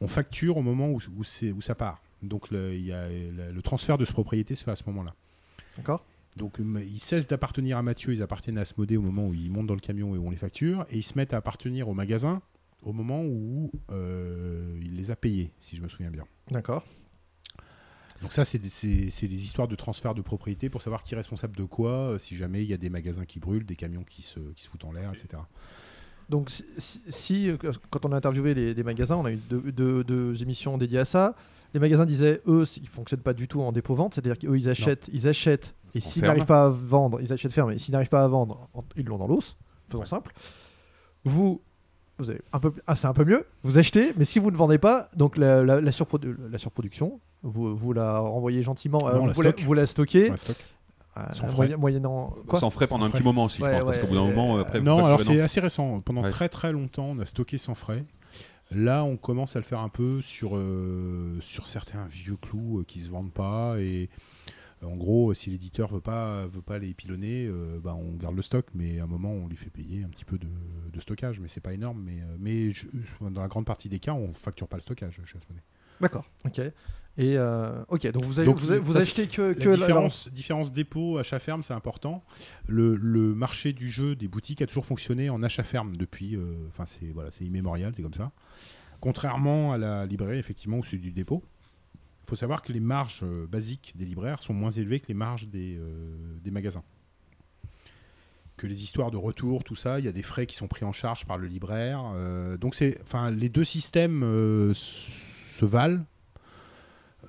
on 0.00 0.08
facture 0.08 0.56
au 0.56 0.62
moment 0.62 0.88
où, 0.90 1.00
où, 1.16 1.62
ça 1.62 1.74
part. 1.74 2.02
Donc, 2.22 2.50
le, 2.50 2.76
y 2.76 2.92
a, 2.92 3.08
le 3.08 3.62
transfert 3.62 3.98
de 3.98 4.04
ce 4.04 4.12
propriété 4.12 4.56
se 4.56 4.64
fait 4.64 4.72
à 4.72 4.76
ce 4.76 4.84
moment-là. 4.88 5.14
D'accord 5.76 6.04
Donc, 6.36 6.60
euh, 6.60 6.84
ils 6.86 6.98
cessent 7.00 7.26
d'appartenir 7.26 7.78
à 7.78 7.82
Mathieu, 7.82 8.12
ils 8.12 8.22
appartiennent 8.22 8.58
à 8.58 8.62
Asmodée 8.62 8.96
au 8.96 9.02
moment 9.02 9.26
où 9.28 9.34
ils 9.34 9.50
montent 9.50 9.66
dans 9.66 9.74
le 9.74 9.80
camion 9.80 10.14
et 10.14 10.18
où 10.18 10.26
on 10.26 10.30
les 10.30 10.36
facture. 10.36 10.86
Et 10.90 10.98
ils 10.98 11.02
se 11.02 11.14
mettent 11.16 11.32
à 11.34 11.38
appartenir 11.38 11.88
au 11.88 11.94
magasin 11.94 12.42
au 12.82 12.92
moment 12.92 13.22
où 13.24 13.72
euh, 13.90 14.78
il 14.82 14.94
les 14.96 15.10
a 15.10 15.16
payés, 15.16 15.50
si 15.60 15.76
je 15.76 15.82
me 15.82 15.88
souviens 15.88 16.10
bien. 16.10 16.24
D'accord. 16.50 16.84
Donc 18.22 18.32
ça, 18.32 18.44
c'est 18.44 18.58
des, 18.58 18.68
c'est- 18.70 19.28
des 19.28 19.44
histoires 19.44 19.68
de 19.68 19.74
transfert 19.76 20.14
de 20.14 20.22
propriété 20.22 20.70
pour 20.70 20.82
savoir 20.82 21.02
qui 21.02 21.14
est 21.14 21.16
responsable 21.16 21.56
de 21.56 21.64
quoi, 21.64 21.90
euh, 21.90 22.18
si 22.18 22.36
jamais 22.36 22.62
il 22.62 22.68
y 22.68 22.72
a 22.74 22.78
des 22.78 22.88
magasins 22.90 23.24
qui 23.24 23.38
brûlent, 23.40 23.66
des 23.66 23.76
camions 23.76 24.04
qui 24.04 24.22
se, 24.22 24.40
qui 24.54 24.62
se 24.64 24.68
foutent 24.68 24.84
en 24.84 24.92
l'air, 24.92 25.12
etc. 25.12 25.42
Donc, 26.28 26.50
si, 26.78 27.50
quand 27.90 28.04
on 28.04 28.10
a 28.12 28.16
interviewé 28.16 28.52
les, 28.54 28.74
des 28.74 28.82
magasins, 28.82 29.16
on 29.16 29.24
a 29.26 29.32
eu 29.32 29.36
deux, 29.36 29.70
deux- 29.70 30.02
deux 30.02 30.42
émissions 30.42 30.76
dédiées 30.76 30.98
à 31.00 31.04
ça. 31.04 31.36
Les 31.72 31.78
magasins 31.78 32.06
disaient, 32.06 32.40
eux, 32.46 32.64
ils 32.78 32.82
ne 32.82 32.88
fonctionnent 32.88 33.20
pas 33.20 33.34
du 33.34 33.46
tout 33.48 33.60
en 33.60 33.70
dépôt-vente, 33.70 34.14
c'est-à-dire 34.14 34.38
qu'eux, 34.38 34.56
ils 34.56 34.68
achètent, 34.68 35.08
ils 35.12 35.28
achètent, 35.28 35.74
et 35.94 36.00
s'ils 36.00 36.22
n'arrivent 36.22 36.44
pas 36.46 36.66
à 36.66 36.68
vendre, 36.70 37.20
ils 37.20 37.32
achètent 37.32 37.52
ferme, 37.52 37.72
et 37.72 37.78
s'ils 37.78 37.92
n'arrivent 37.92 38.08
pas 38.08 38.24
à 38.24 38.28
vendre, 38.28 38.68
en- 38.74 38.82
ils 38.96 39.04
l'ont 39.06 39.18
dans 39.18 39.26
l'os, 39.26 39.56
faisons 39.88 40.04
simple. 40.04 40.32
Vous, 41.24 41.60
vous 42.18 42.30
avez 42.30 42.40
un 42.52 42.60
peu, 42.60 42.72
ah, 42.86 42.94
c'est 42.96 43.06
un 43.06 43.12
peu 43.12 43.24
mieux, 43.24 43.44
vous 43.62 43.78
achetez, 43.78 44.12
mais 44.16 44.24
si 44.24 44.38
vous 44.38 44.50
ne 44.50 44.56
vendez 44.56 44.78
pas, 44.78 45.08
donc 45.16 45.36
la, 45.36 45.62
la- 45.64 45.80
la 45.80 45.90
surprodu- 45.90 46.36
la 46.50 46.58
surproduction, 46.58 47.20
vous, 47.42 47.76
vous 47.76 47.92
la 47.92 48.18
renvoyez 48.20 48.62
gentiment, 48.62 49.08
euh, 49.08 49.14
Non, 49.14 49.22
on 49.22 49.26
la 49.26 49.32
vous, 49.32 49.42
la, 49.42 49.50
stocke. 49.50 49.64
vous 49.64 49.74
la 49.74 49.86
stockez, 49.86 50.30
euh, 50.30 50.34
Sans 51.32 51.46
frais. 51.48 51.54
moyen- 51.56 51.76
moyennant 51.76 52.34
quoi 52.46 52.60
Sans 52.60 52.70
frais 52.70 52.86
pendant 52.86 53.04
Sans 53.04 53.08
un 53.08 53.12
petit 53.12 53.22
moment 53.22 53.44
aussi, 53.44 53.62
Ouais, 53.62 53.70
je 53.72 53.76
pense, 53.80 53.84
parce 53.84 53.98
qu'au 53.98 54.06
bout 54.06 54.14
d'un 54.14 54.22
euh, 54.22 54.34
moment, 54.34 54.58
après, 54.58 54.78
vous 54.80 54.84
non, 54.84 55.04
alors 55.04 55.20
c'est 55.22 55.40
assez 55.40 55.60
récent. 55.60 56.00
Pendant 56.00 56.22
Ouais. 56.22 56.30
très 56.30 56.48
très 56.48 56.72
longtemps, 56.72 57.06
on 57.10 57.18
a 57.18 57.26
stocké 57.26 57.58
sans 57.58 57.74
frais. 57.74 58.04
Là, 58.72 59.04
on 59.04 59.16
commence 59.16 59.54
à 59.54 59.60
le 59.60 59.64
faire 59.64 59.78
un 59.80 59.88
peu 59.88 60.20
sur, 60.22 60.56
euh, 60.56 61.38
sur 61.40 61.68
certains 61.68 62.04
vieux 62.06 62.36
clous 62.36 62.80
euh, 62.80 62.84
qui 62.84 63.00
se 63.00 63.10
vendent 63.10 63.32
pas. 63.32 63.76
Et 63.78 64.08
euh, 64.12 64.16
en 64.84 64.96
gros, 64.96 65.32
si 65.34 65.50
l'éditeur 65.50 65.92
veut 65.92 66.00
pas, 66.00 66.46
veut 66.46 66.62
pas 66.62 66.78
les 66.78 66.92
pilonner, 66.94 67.46
euh, 67.46 67.78
bah, 67.82 67.94
on 67.94 68.12
garde 68.12 68.36
le 68.36 68.42
stock, 68.42 68.66
mais 68.74 69.00
à 69.00 69.04
un 69.04 69.06
moment, 69.06 69.30
on 69.32 69.48
lui 69.48 69.56
fait 69.56 69.70
payer 69.70 70.04
un 70.04 70.08
petit 70.08 70.24
peu 70.24 70.38
de, 70.38 70.48
de 70.92 71.00
stockage. 71.00 71.40
Mais 71.40 71.48
c'est 71.48 71.60
pas 71.62 71.72
énorme. 71.72 72.02
Mais, 72.04 72.20
euh, 72.20 72.36
mais 72.38 72.72
je- 72.72 72.86
je- 72.92 73.28
dans 73.28 73.40
la 73.42 73.48
grande 73.48 73.64
partie 73.66 73.88
des 73.88 73.98
cas, 73.98 74.12
on 74.12 74.32
facture 74.34 74.68
pas 74.68 74.76
le 74.76 74.82
stockage 74.82 75.14
chez 75.24 75.38
Asmodée. 75.38 75.62
D'accord, 76.00 76.26
ok. 76.44 76.60
Et 77.18 77.38
euh, 77.38 77.82
ok, 77.88 78.06
donc 78.12 78.24
vous, 78.24 78.38
avez, 78.38 78.46
Donc, 78.46 78.58
vous, 78.58 78.70
avez- 78.70 78.80
vous 78.80 78.92
ça, 78.92 78.98
achetez 78.98 79.26
que, 79.26 79.54
que 79.54 79.70
La 79.70 79.88
la- 79.88 80.08
différence, 80.30 80.70
dépôt, 80.70 81.16
achat 81.16 81.38
ferme, 81.38 81.62
c'est 81.62 81.72
important. 81.72 82.22
Le, 82.66 82.94
le 82.94 83.34
marché 83.34 83.72
du 83.72 83.90
jeu 83.90 84.14
des 84.14 84.28
boutiques 84.28 84.60
a 84.60 84.66
toujours 84.66 84.84
fonctionné 84.84 85.30
en 85.30 85.42
achat 85.42 85.62
ferme 85.64 85.96
depuis. 85.96 86.36
euh, 86.36 86.54
Enfin, 86.68 86.84
c'est 86.84 87.06
voilà, 87.14 87.30
c'est 87.30 87.44
immémorial, 87.46 87.94
c'est 87.96 88.02
comme 88.02 88.12
ça. 88.12 88.32
Contrairement 89.00 89.72
à 89.72 89.78
la 89.78 90.04
librairie, 90.06 90.38
effectivement, 90.38 90.78
où 90.78 90.84
c'est 90.84 90.98
du 90.98 91.12
dépôt. 91.12 91.42
Il 92.26 92.30
faut 92.30 92.36
savoir 92.36 92.62
que 92.62 92.72
les 92.72 92.80
marges 92.80 93.20
euh, 93.22 93.46
basiques 93.46 93.92
des 93.94 94.04
libraires 94.04 94.42
sont 94.42 94.52
moins 94.52 94.72
élevées 94.72 94.98
que 94.98 95.06
les 95.06 95.14
marges 95.14 95.46
des, 95.46 95.76
euh, 95.78 96.36
des 96.42 96.50
magasins. 96.50 96.82
Que 98.56 98.66
les 98.66 98.82
histoires 98.82 99.12
de 99.12 99.16
retour, 99.16 99.62
tout 99.62 99.76
ça, 99.76 100.00
il 100.00 100.06
y 100.06 100.08
a 100.08 100.12
des 100.12 100.24
frais 100.24 100.44
qui 100.46 100.56
sont 100.56 100.66
pris 100.66 100.84
en 100.84 100.90
charge 100.90 101.24
par 101.24 101.38
le 101.38 101.46
libraire. 101.46 102.02
euh, 102.16 102.56
donc, 102.56 102.74
c'est, 102.74 103.00
enfin, 103.02 103.30
les 103.30 103.48
deux 103.48 103.62
systèmes 103.62 104.22
se 104.74 105.64
valent. 105.64 106.04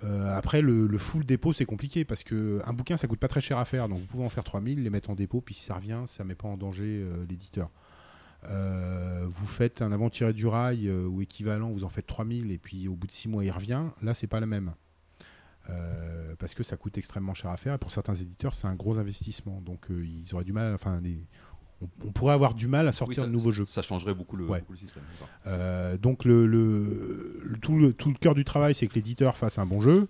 Après, 0.01 0.61
le, 0.61 0.97
full 0.97 1.25
dépôt, 1.25 1.53
c'est 1.53 1.65
compliqué 1.65 2.03
parce 2.03 2.23
que 2.23 2.61
un 2.65 2.73
bouquin, 2.73 2.97
ça 2.97 3.07
coûte 3.07 3.19
pas 3.19 3.27
très 3.27 3.41
cher 3.41 3.59
à 3.59 3.65
faire. 3.65 3.89
Donc, 3.89 3.99
vous 3.99 4.05
pouvez 4.05 4.25
en 4.25 4.29
faire 4.29 4.43
3000, 4.43 4.81
les 4.81 4.89
mettre 4.89 5.11
en 5.11 5.15
dépôt, 5.15 5.41
puis 5.41 5.53
si 5.53 5.63
ça 5.63 5.75
revient, 5.75 6.03
ça 6.07 6.23
met 6.23 6.35
pas 6.35 6.47
en 6.47 6.57
danger 6.57 7.05
l'éditeur. 7.29 7.69
Vous 8.43 9.47
faites 9.47 9.83
un 9.83 9.91
avant-tiré 9.91 10.33
du 10.33 10.47
rail 10.47 10.89
ou 10.89 11.21
équivalent, 11.21 11.69
vous 11.69 11.83
en 11.83 11.89
faites 11.89 12.07
3000 12.07 12.51
et 12.51 12.57
puis 12.57 12.87
au 12.87 12.95
bout 12.95 13.05
de 13.05 13.11
6 13.11 13.27
mois 13.27 13.43
il 13.43 13.51
revient. 13.51 13.83
Là, 14.01 14.15
c'est 14.15 14.27
pas 14.27 14.39
la 14.39 14.47
même. 14.47 14.73
Euh, 15.69 16.35
parce 16.39 16.53
que 16.53 16.63
ça 16.63 16.77
coûte 16.77 16.97
extrêmement 16.97 17.33
cher 17.33 17.51
à 17.51 17.57
faire 17.57 17.73
et 17.73 17.77
pour 17.77 17.91
certains 17.91 18.15
éditeurs, 18.15 18.55
c'est 18.55 18.67
un 18.67 18.75
gros 18.75 18.97
investissement. 18.99 19.61
Donc, 19.65 19.89
euh, 19.91 20.05
ils 20.05 20.33
auraient 20.33 20.43
du 20.45 20.53
mal. 20.53 20.73
Enfin, 20.73 20.99
les- 21.03 21.25
on, 21.81 21.87
on 22.07 22.11
pourrait 22.11 22.33
avoir 22.33 22.53
du 22.53 22.67
mal 22.67 22.87
à 22.87 22.91
Oui, 22.91 22.95
sortir 22.95 23.21
ça- 23.23 23.27
de 23.27 23.31
nouveaux 23.31 23.51
jeux. 23.51 23.65
Ça 23.67 23.81
changerait 23.81 24.13
beaucoup 24.13 24.35
le, 24.37 24.45
Ouais. 24.45 24.59
beaucoup 24.59 24.73
le 24.73 24.77
système. 24.77 25.03
Euh, 25.45 25.97
donc 25.97 26.25
le, 26.25 26.45
le- 26.47 27.39
le- 27.43 27.57
tout, 27.59 27.77
le, 27.77 27.93
tout 27.93 28.09
le 28.09 28.15
cœur 28.15 28.33
du 28.35 28.43
travail, 28.45 28.73
c'est 28.75 28.87
que 28.87 28.95
l'éditeur 28.95 29.35
fasse 29.35 29.57
un 29.59 29.65
bon 29.65 29.81
jeu, 29.81 30.07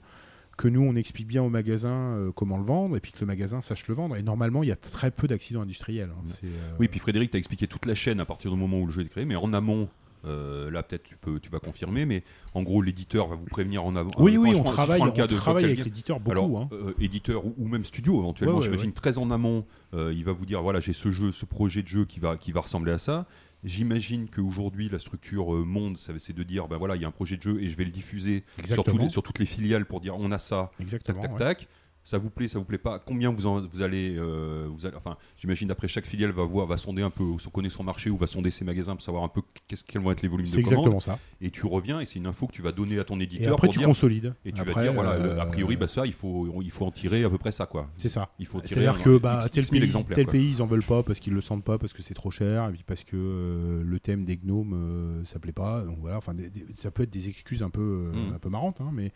que 0.57 0.67
nous 0.67 0.81
on 0.81 0.95
explique 0.95 1.27
bien 1.27 1.43
au 1.43 1.49
magasin 1.49 2.31
comment 2.35 2.57
le 2.57 2.63
vendre, 2.63 2.95
et 2.97 2.99
puis 2.99 3.11
que 3.11 3.19
le 3.19 3.25
magasin 3.25 3.61
sache 3.61 3.87
le 3.87 3.93
vendre. 3.95 4.15
Et 4.15 4.23
normalement, 4.23 4.63
il 4.63 4.69
y 4.69 4.71
a 4.71 4.75
très 4.75 5.11
peu 5.11 5.27
d'accidents 5.27 5.61
industriels. 5.61 6.09
hein. 6.11 6.47
Oui, 6.79 6.87
puis 6.87 6.99
Frédéric, 6.99 7.31
tu 7.31 7.37
as 7.37 7.39
expliqué 7.39 7.67
toute 7.67 7.85
la 7.85 7.95
chaîne 7.95 8.19
à 8.19 8.25
partir 8.25 8.49
du 8.51 8.57
moment 8.57 8.79
où 8.79 8.85
le 8.85 8.91
jeu 8.91 9.01
est 9.01 9.09
créé, 9.09 9.25
mais 9.25 9.35
en 9.35 9.53
amont, 9.53 9.89
euh, 10.27 10.69
là 10.69 10.83
peut-être 10.83 11.03
tu, 11.03 11.15
peux, 11.15 11.39
tu 11.39 11.49
vas 11.49 11.59
confirmer, 11.59 12.05
mais 12.05 12.23
en 12.53 12.63
gros 12.63 12.81
l'éditeur 12.81 13.27
va 13.27 13.35
vous 13.35 13.45
prévenir 13.45 13.85
en 13.85 13.95
avant. 13.95 14.11
oui, 14.17 14.37
oui, 14.37 14.51
on 14.51 14.55
si 14.55 14.63
travaille, 14.63 15.01
le 15.01 15.07
on 15.07 15.27
travaille 15.27 15.65
avec 15.65 15.83
l'éditeur 15.83 16.19
beaucoup. 16.19 16.31
Alors, 16.31 16.61
hein. 16.61 16.69
euh, 16.73 16.93
éditeur 16.99 17.45
ou, 17.45 17.55
ou 17.57 17.67
même 17.67 17.85
studio 17.85 18.19
éventuellement, 18.19 18.55
Ouais, 18.55 18.59
ouais, 18.59 18.65
j'imagine 18.65 18.89
ouais. 18.89 18.93
très 18.93 19.17
en 19.17 19.31
amont, 19.31 19.65
euh, 19.93 20.13
il 20.15 20.23
va 20.23 20.31
vous 20.31 20.45
dire 20.45 20.61
voilà 20.61 20.79
j'ai 20.79 20.93
ce 20.93 21.11
jeu, 21.11 21.31
ce 21.31 21.45
projet 21.45 21.81
de 21.81 21.87
jeu 21.87 22.05
qui 22.05 22.19
va, 22.19 22.37
qui 22.37 22.51
va 22.51 22.61
ressembler 22.61 22.91
à 22.91 22.97
ça. 22.97 23.25
J'imagine 23.63 24.29
qu'aujourd'hui 24.29 24.87
la 24.87 24.99
structure 24.99 25.49
monde, 25.51 25.97
ça, 25.97 26.13
c'est 26.19 26.33
de 26.33 26.43
dire 26.43 26.67
ben 26.67 26.77
voilà 26.77 26.95
il 26.95 27.01
y 27.01 27.05
a 27.05 27.07
un 27.07 27.11
projet 27.11 27.37
de 27.37 27.41
jeu 27.41 27.61
et 27.61 27.67
je 27.67 27.75
vais 27.75 27.85
le 27.85 27.91
diffuser 27.91 28.43
sur, 28.65 28.83
toutes 29.23 29.39
les 29.39 29.45
filiales 29.45 29.85
pour 29.85 29.99
dire 29.99 30.15
on 30.17 30.31
a 30.31 30.39
ça, 30.39 30.71
tac 30.77 30.81
Exactement. 30.81 31.21
tac 31.21 31.31
ouais. 31.31 31.37
tac. 31.37 31.67
Ça 32.09 32.17
vous 32.17 32.29
plaît, 32.29 32.47
ça 32.47 32.57
vous 32.57 32.63
plaît 32.63 32.77
pas 32.77 32.99
Combien 32.99 33.31
vous, 33.33 33.47
en- 33.47 33.59
vous 33.67 33.81
allez, 33.81 34.15
euh, 34.17 34.65
vous 34.71 34.85
allez- 34.85 34.95
enfin, 34.95 35.17
j'imagine 35.35 35.67
d'après 35.67 35.89
chaque 35.89 36.05
filiale 36.05 36.31
va 36.31 36.43
voir, 36.45 36.65
va 36.65 36.77
sonder 36.77 37.01
un 37.01 37.09
peu, 37.09 37.25
on 37.25 37.49
connaît 37.49 37.67
son 37.67 37.83
marché 37.83 38.09
ou 38.09 38.15
va 38.15 38.27
sonder 38.27 38.49
ses 38.49 38.63
magasins 38.63 38.93
pour 38.95 39.01
savoir 39.01 39.25
un 39.25 39.27
peu 39.27 39.41
qu'est-ce 39.67 39.83
quels 39.83 40.01
vont 40.01 40.11
être 40.11 40.21
les 40.21 40.29
volumes 40.29 40.45
de 40.45 40.51
commandes. 40.51 40.67
exactement 40.69 40.99
ça. 41.01 41.19
Et 41.41 41.49
tu 41.51 41.65
reviens 41.65 41.99
et 41.99 42.05
c'est 42.05 42.15
une 42.19 42.27
info 42.27 42.47
que 42.47 42.53
tu 42.53 42.61
vas 42.61 42.71
donner 42.71 42.97
à 42.97 43.03
ton 43.03 43.19
Et 43.19 43.23
éditeur 43.23 43.55
après, 43.55 43.67
pour 43.67 43.73
tu 43.73 43.79
dire, 43.79 43.89
consolides. 43.89 44.33
et 44.45 44.53
tu 44.53 44.61
Après, 44.61 44.73
vas 44.73 44.83
dire 44.83 44.93
voilà, 44.93 45.17
le- 45.17 45.31
a 45.37 45.43
euh, 45.43 45.45
priori 45.47 45.75
bah 45.75 45.89
ça 45.89 46.05
il 46.05 46.13
faut, 46.13 46.47
il 46.61 46.71
faut 46.71 46.85
en 46.85 46.91
tirer 46.91 47.25
à 47.25 47.29
peu 47.29 47.37
près 47.37 47.51
ça 47.51 47.65
quoi. 47.65 47.89
C'est 47.97 48.07
ça. 48.07 48.29
Il 48.39 48.45
faut 48.45 48.61
tirer 48.61 48.83
C'est-à-dire 48.85 49.03
que 49.03 49.17
bah, 49.17 49.39
X- 49.43 49.51
tel, 49.51 49.63
X 49.65 49.69
pays, 49.69 50.03
tel 50.15 50.23
quoi. 50.25 50.31
pays, 50.31 50.51
ils 50.51 50.61
en 50.61 50.65
veulent 50.65 50.83
pas 50.83 51.03
parce 51.03 51.19
qu'ils 51.19 51.33
le 51.33 51.41
sentent 51.41 51.65
pas, 51.65 51.77
parce 51.77 51.91
que 51.91 52.01
c'est 52.03 52.13
trop 52.13 52.31
cher, 52.31 52.69
et 52.69 52.71
puis 52.71 52.83
parce 52.87 53.03
que 53.03 53.17
euh, 53.17 53.83
le 53.83 53.99
thème 53.99 54.23
des 54.23 54.37
gnomes, 54.37 54.73
euh, 54.73 55.25
ça 55.25 55.39
plaît 55.39 55.51
pas. 55.51 55.81
Donc 55.83 55.97
voilà, 55.99 56.15
enfin, 56.15 56.33
ça 56.77 56.89
peut 56.89 57.03
être 57.03 57.09
des 57.09 57.27
excuses 57.27 57.63
un 57.63 57.69
peu, 57.69 57.81
euh, 58.13 58.29
Mm. 58.31 58.35
un 58.35 58.39
peu 58.39 58.47
marrantes, 58.49 58.79
hein, 58.79 58.91
mais 58.93 59.11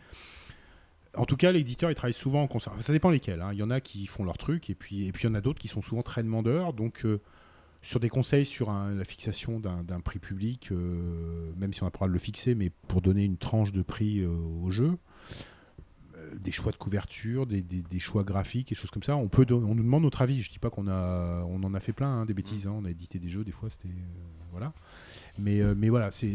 en 1.16 1.24
tout 1.26 1.36
cas, 1.36 1.52
l'éditeur, 1.52 1.90
il 1.90 1.94
travaille 1.94 2.14
souvent 2.14 2.42
en 2.42 2.46
concert. 2.46 2.72
Ça 2.80 2.92
dépend 2.92 3.10
lesquels. 3.10 3.40
hein. 3.42 3.50
Il 3.52 3.58
y 3.58 3.62
en 3.62 3.70
a 3.70 3.80
qui 3.80 4.06
font 4.06 4.24
leur 4.24 4.38
truc, 4.38 4.70
et 4.70 4.74
puis, 4.74 5.06
et 5.06 5.12
puis 5.12 5.24
il 5.24 5.26
y 5.26 5.30
en 5.30 5.34
a 5.34 5.40
d'autres 5.40 5.58
qui 5.60 5.68
sont 5.68 5.82
souvent 5.82 6.02
très 6.02 6.22
demandeurs. 6.22 6.72
Donc, 6.72 7.04
euh, 7.04 7.20
sur 7.82 7.98
des 8.00 8.08
conseils 8.08 8.46
sur 8.46 8.70
un- 8.70 8.94
la 8.94 9.04
fixation 9.04 9.58
d'un 9.60 10.00
prix 10.00 10.18
public, 10.20 10.68
euh, 10.72 11.52
même 11.56 11.72
si 11.74 11.82
on 11.82 11.86
a 11.86 11.90
pas 11.90 11.96
le 11.96 11.98
droit 11.98 12.08
de 12.08 12.12
le 12.12 12.18
fixer, 12.20 12.54
mais 12.54 12.70
pour 12.88 13.02
donner 13.02 13.24
une 13.24 13.36
tranche 13.36 13.72
de 13.72 13.82
prix 13.82 14.20
euh, 14.20 14.28
au 14.62 14.70
jeu, 14.70 14.96
des 16.40 16.52
choix 16.52 16.70
de 16.72 16.76
couverture, 16.76 17.46
des, 17.46 17.60
des- 17.62 17.82
des 17.82 17.98
choix 17.98 18.22
graphiques, 18.22 18.70
et 18.70 18.74
choses 18.76 18.90
comme 18.90 19.02
ça. 19.02 19.16
On, 19.16 19.28
peut 19.28 19.44
on 19.50 19.74
nous 19.74 19.82
demande 19.82 20.04
notre 20.04 20.22
avis. 20.22 20.40
Je 20.42 20.50
dis 20.50 20.60
pas 20.60 20.70
qu'on 20.70 20.86
a, 20.88 21.42
on 21.48 21.62
en 21.64 21.74
a 21.74 21.80
fait 21.80 21.92
plein, 21.92 22.08
hein, 22.08 22.24
des 22.26 22.34
bêtises. 22.34 22.66
hein. 22.66 22.74
On 22.74 22.84
a 22.84 22.90
édité 22.90 23.18
des 23.18 23.28
jeux, 23.28 23.44
des 23.44 23.50
fois, 23.52 23.68
c'était. 23.68 23.88
voilà. 24.50 24.72
Mais, 25.38 25.60
euh, 25.60 25.74
mais 25.76 25.88
voilà, 25.88 26.10
c'est 26.10 26.30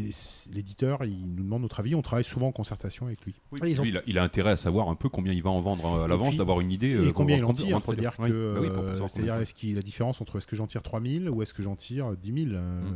l'éditeur, 0.52 1.04
il 1.06 1.36
nous 1.36 1.44
demande 1.44 1.62
notre 1.62 1.80
avis. 1.80 1.94
On 1.96 2.02
travaille 2.02 2.24
souvent 2.26 2.48
en 2.48 2.52
concertation 2.52 3.06
avec 3.06 3.24
lui. 3.26 3.36
Oui, 3.52 3.60
Oui, 3.62 3.72
ils 3.72 3.80
ont- 3.80 3.84
lui, 3.84 3.92
il, 3.92 3.98
a, 3.98 4.02
il 4.08 4.18
a 4.18 4.24
intérêt 4.24 4.52
à 4.52 4.58
savoir 4.58 4.90
un 4.90 4.96
peu 4.96 5.08
combien 5.08 5.34
il 5.34 5.44
va 5.44 5.52
en 5.52 5.62
vendre 5.62 5.86
euh, 6.00 6.06
à 6.06 6.08
l'avance, 6.08 6.36
d'avoir 6.36 6.60
une 6.62 6.72
idée. 6.72 6.92
et 6.92 6.96
euh, 7.10 7.12
combien 7.12 7.38
il 7.38 7.46
en 7.46 7.54
tire. 7.54 7.80
C'est-à-dire 7.84 8.14
Oui. 8.20 8.30
que, 8.30 8.54
Bah 8.56 8.62
c'est-à-dire 8.96 9.08
combien. 9.14 9.42
est-ce 9.42 9.54
qu'il 9.54 9.76
la 9.76 9.82
différence 9.82 10.20
entre 10.20 10.38
est-ce 10.40 10.48
que 10.48 10.56
j'en 10.56 10.68
tire 10.68 10.82
3000 10.82 11.30
ou 11.30 11.42
est-ce 11.44 11.54
que 11.54 11.62
j'en 11.64 11.76
tire 11.76 12.12
10 12.18 12.44
000 12.46 12.56
euh, 12.56 12.82
Mm. 12.82 12.96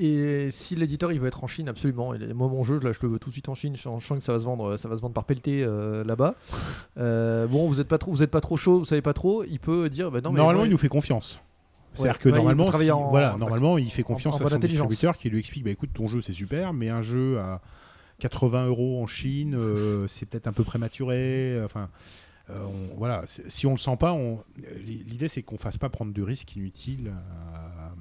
Et, 0.00 0.50
si 0.50 0.74
l'éditeur 0.74 1.12
il 1.12 1.20
veut 1.20 1.28
être 1.28 1.44
en 1.44 1.46
Chine, 1.46 1.68
absolument. 1.68 2.14
Et 2.14 2.32
moi, 2.32 2.48
mon 2.48 2.64
jeu, 2.64 2.80
là, 2.80 2.92
je 2.92 2.98
le 3.02 3.12
veux 3.12 3.18
tout 3.20 3.28
de 3.30 3.32
suite 3.32 3.48
en 3.48 3.54
Chine. 3.54 3.76
Je 3.76 3.82
sens 3.82 4.08
que 4.08 4.20
ça 4.20 4.32
va 4.32 4.40
se 4.40 4.44
vendre, 4.44 4.76
ça 4.76 4.88
va 4.88 4.96
se 4.96 5.00
vendre 5.00 5.14
par 5.14 5.24
pelleté 5.24 5.62
euh, 5.62 6.02
là-bas. 6.04 6.34
Euh, 6.98 7.46
bon, 7.46 7.68
vous 7.68 7.80
êtes 7.80 7.86
pas 7.88 7.98
trop, 7.98 8.10
vous 8.10 8.22
êtes 8.24 8.30
pas 8.30 8.40
trop 8.40 8.56
chaud, 8.56 8.80
vous 8.80 8.84
savez 8.84 9.02
pas 9.02 9.12
trop. 9.12 9.44
Il 9.44 9.60
peut 9.60 9.88
dire, 9.88 10.10
bah 10.10 10.20
non, 10.20 10.30
mais 10.32 10.38
Normalement, 10.38 10.60
moi, 10.62 10.66
il 10.66 10.70
nous 10.70 10.78
fait 10.78 10.88
confiance. 10.88 11.38
C'est-à-dire 11.94 12.12
Ouais, 12.16 12.18
que 12.22 12.28
normalement, 12.36 12.64
peut 12.64 12.68
travailler 12.70 12.88
si- 12.90 12.92
en- 12.92 13.10
voilà, 13.10 13.36
normalement, 13.36 13.78
il 13.78 13.90
fait 13.90 14.02
confiance 14.02 14.34
en 14.40 14.44
à 14.44 14.50
son 14.50 14.58
distributeur 14.58 15.16
qui 15.18 15.30
lui 15.30 15.38
explique 15.38 15.64
bah, 15.64 15.70
écoute, 15.70 15.90
ton 15.94 16.08
jeu 16.08 16.20
c'est 16.22 16.32
super, 16.32 16.72
mais 16.72 16.88
un 16.90 17.02
jeu 17.02 17.38
à 17.38 17.60
80 18.18 18.66
euros 18.66 19.02
en 19.02 19.06
Chine, 19.06 19.54
euh, 19.54 20.06
c'est 20.08 20.26
peut-être 20.28 20.46
un 20.46 20.52
peu 20.52 20.64
prématuré. 20.64 21.60
Enfin, 21.64 21.88
euh, 22.50 22.64
on- 22.66 22.96
voilà, 22.96 23.22
si 23.26 23.66
on 23.66 23.72
le 23.72 23.78
sent 23.78 23.96
pas, 23.98 24.12
on- 24.12 24.42
l'idée 24.84 25.28
c'est 25.28 25.42
qu'on 25.42 25.56
fasse 25.58 25.78
pas 25.78 25.88
prendre 25.88 26.12
de 26.12 26.22
risques 26.22 26.54
inutiles 26.56 27.12
à, 27.54 27.92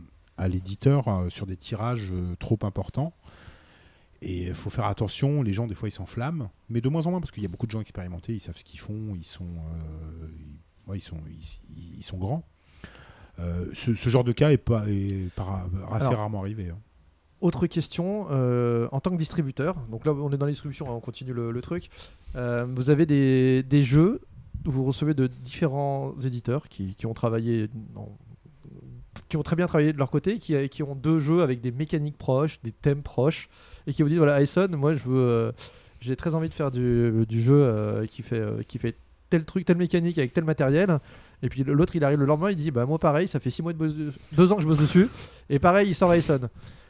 à 0.43 0.47
l'éditeur 0.47 1.07
euh, 1.07 1.29
sur 1.29 1.45
des 1.45 1.55
tirages 1.57 2.09
euh, 2.11 2.35
trop 2.39 2.57
importants. 2.63 3.13
Et 4.25 4.43
il 4.47 4.53
faut 4.53 4.69
faire 4.69 4.85
attention, 4.85 5.41
les 5.41 5.51
gens 5.51 5.67
des 5.67 5.75
fois 5.75 5.89
ils 5.89 5.91
s'enflamment, 5.91 6.49
mais 6.69 6.79
de 6.79 6.87
moins 6.87 7.05
en 7.07 7.11
moins 7.11 7.19
parce 7.19 7.31
qu'il 7.31 7.43
y 7.43 7.45
a 7.45 7.49
beaucoup 7.49 7.65
de 7.67 7.71
gens 7.71 7.81
expérimentés, 7.81 8.33
ils 8.33 8.39
savent 8.39 8.57
ce 8.57 8.63
qu'ils 8.63 8.79
font, 8.79 9.15
ils 9.15 9.25
sont, 9.25 9.43
euh, 9.43 10.27
ils, 10.39 10.89
ouais, 10.89 10.97
ils 10.97 11.01
sont, 11.01 11.17
ils, 11.27 11.97
ils 11.99 12.03
sont 12.03 12.17
grands. 12.17 12.43
Euh, 13.39 13.65
ce, 13.73 13.93
ce 13.93 14.09
genre 14.09 14.23
de 14.23 14.31
cas 14.31 14.51
est, 14.51 14.57
pas, 14.57 14.83
est 14.87 15.29
pas- 15.35 15.65
assez 15.91 16.05
Alors, 16.05 16.19
rarement 16.19 16.41
arrivé. 16.41 16.69
hein. 16.69 16.77
Autre 17.41 17.67
question, 17.67 18.27
euh, 18.31 18.87
en 18.91 18.99
tant 19.01 19.11
que 19.11 19.17
distributeur, 19.17 19.75
donc 19.91 20.05
là 20.05 20.13
on 20.13 20.31
est 20.31 20.37
dans 20.37 20.45
la 20.45 20.51
distribution, 20.51 20.87
hein, 20.89 20.93
on 20.95 21.01
continue 21.01 21.33
le, 21.33 21.51
le 21.51 21.61
truc. 21.61 21.89
Euh, 22.35 22.65
vous 22.73 22.89
avez 22.89 23.05
des, 23.05 23.63
des 23.63 23.83
jeux 23.83 24.21
où 24.65 24.71
vous 24.71 24.85
recevez 24.85 25.13
de 25.13 25.27
différents 25.27 26.13
éditeurs 26.23 26.69
qui, 26.69 26.95
qui 26.95 27.05
ont 27.05 27.13
travaillé, 27.13 27.69
non, 27.95 28.07
qui 29.27 29.35
ont 29.35 29.43
très 29.43 29.57
bien 29.57 29.67
travaillé 29.67 29.91
de 29.91 29.97
leur 29.97 30.09
côté, 30.09 30.39
qui, 30.39 30.69
qui 30.69 30.83
ont 30.83 30.95
deux 30.95 31.19
jeux 31.19 31.41
avec 31.43 31.59
des 31.59 31.71
mécaniques 31.71 32.17
proches, 32.17 32.61
des 32.63 32.71
thèmes 32.71 33.03
proches, 33.03 33.49
et 33.87 33.93
qui 33.93 34.03
vous 34.03 34.09
disent 34.09 34.19
voilà, 34.19 34.39
Ayson, 34.41 34.69
moi 34.71 34.93
je 34.95 35.03
veux, 35.03 35.21
euh, 35.21 35.51
j'ai 35.99 36.15
très 36.15 36.35
envie 36.35 36.47
de 36.49 36.53
faire 36.53 36.71
du, 36.71 37.25
du 37.27 37.41
jeu 37.43 38.05
qui 38.09 38.21
fait, 38.21 38.41
qui 38.67 38.77
fait 38.77 38.95
tel 39.29 39.43
truc, 39.43 39.65
telle 39.65 39.77
mécanique 39.77 40.17
avec 40.17 40.31
tel 40.31 40.45
matériel. 40.45 40.99
Et 41.43 41.49
puis 41.49 41.63
l'autre 41.63 41.95
il 41.95 42.03
arrive 42.03 42.19
le 42.19 42.25
lendemain, 42.25 42.49
il 42.49 42.55
dit 42.55 42.71
bah 42.71 42.85
moi 42.87 42.97
pareil, 42.97 43.27
ça 43.27 43.39
fait 43.39 43.51
six 43.51 43.61
mois 43.61 43.73
de 43.73 43.77
bosse- 43.77 43.93
deux 44.31 44.51
ans 44.51 44.55
que 44.55 44.61
je 44.63 44.67
bosse 44.67 44.79
dessus, 44.79 45.07
et 45.49 45.59
pareil 45.59 45.89
il 45.89 45.93
sort 45.93 46.11
Ayson. 46.13 46.39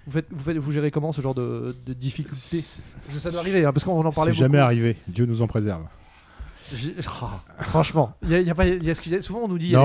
Vous, 0.05 0.11
faites, 0.11 0.27
vous, 0.31 0.43
faites, 0.43 0.57
vous 0.57 0.71
gérez 0.71 0.91
comment 0.91 1.11
ce 1.11 1.21
genre 1.21 1.33
de, 1.33 1.75
de 1.85 1.93
difficulté 1.93 2.59
Je- 3.11 3.17
Ça 3.19 3.31
doit 3.31 3.39
arriver, 3.39 3.65
hein, 3.65 3.71
parce 3.73 3.83
qu'on 3.83 3.99
en 4.05 4.11
parlait 4.11 4.31
beaucoup. 4.31 4.41
jamais 4.41 4.59
arrivé, 4.59 4.97
Dieu 5.07 5.25
nous 5.25 5.41
en 5.41 5.47
préserve. 5.47 5.83
Oh, 7.21 7.25
franchement, 7.59 8.15
y 8.27 8.33
a, 8.35 8.41
y 8.41 8.49
a 8.49 8.55
pas, 8.55 8.65
y 8.65 8.89
a 8.89 9.21
souvent 9.21 9.41
on 9.43 9.47
nous 9.47 9.59
dit 9.59 9.67
il 9.67 9.71
y 9.71 9.75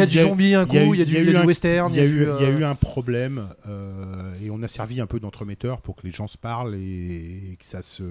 a, 0.00 0.06
du 0.06 0.18
zombie 0.28 0.54
un 0.54 0.66
coup, 0.66 0.94
il 0.94 0.98
y 0.98 1.02
a 1.02 1.04
du, 1.04 1.14
western, 1.46 1.92
Il 1.92 1.96
y, 1.96 2.00
a 2.00 2.04
eu, 2.04 2.08
du, 2.08 2.22
il 2.40 2.42
y 2.42 2.46
a 2.46 2.50
eu 2.50 2.62
euh, 2.64 2.70
un 2.70 2.74
problème 2.74 3.48
euh, 3.66 4.34
et 4.42 4.50
on 4.50 4.62
a 4.62 4.68
servi 4.68 5.00
un 5.00 5.06
peu 5.06 5.20
d'entremetteur 5.20 5.80
pour 5.80 5.96
que 5.96 6.02
les 6.06 6.12
gens 6.12 6.26
se 6.26 6.36
parlent 6.36 6.74
et, 6.74 7.52
et 7.52 7.56
que 7.58 7.64
ça 7.64 7.82
se 7.82 8.02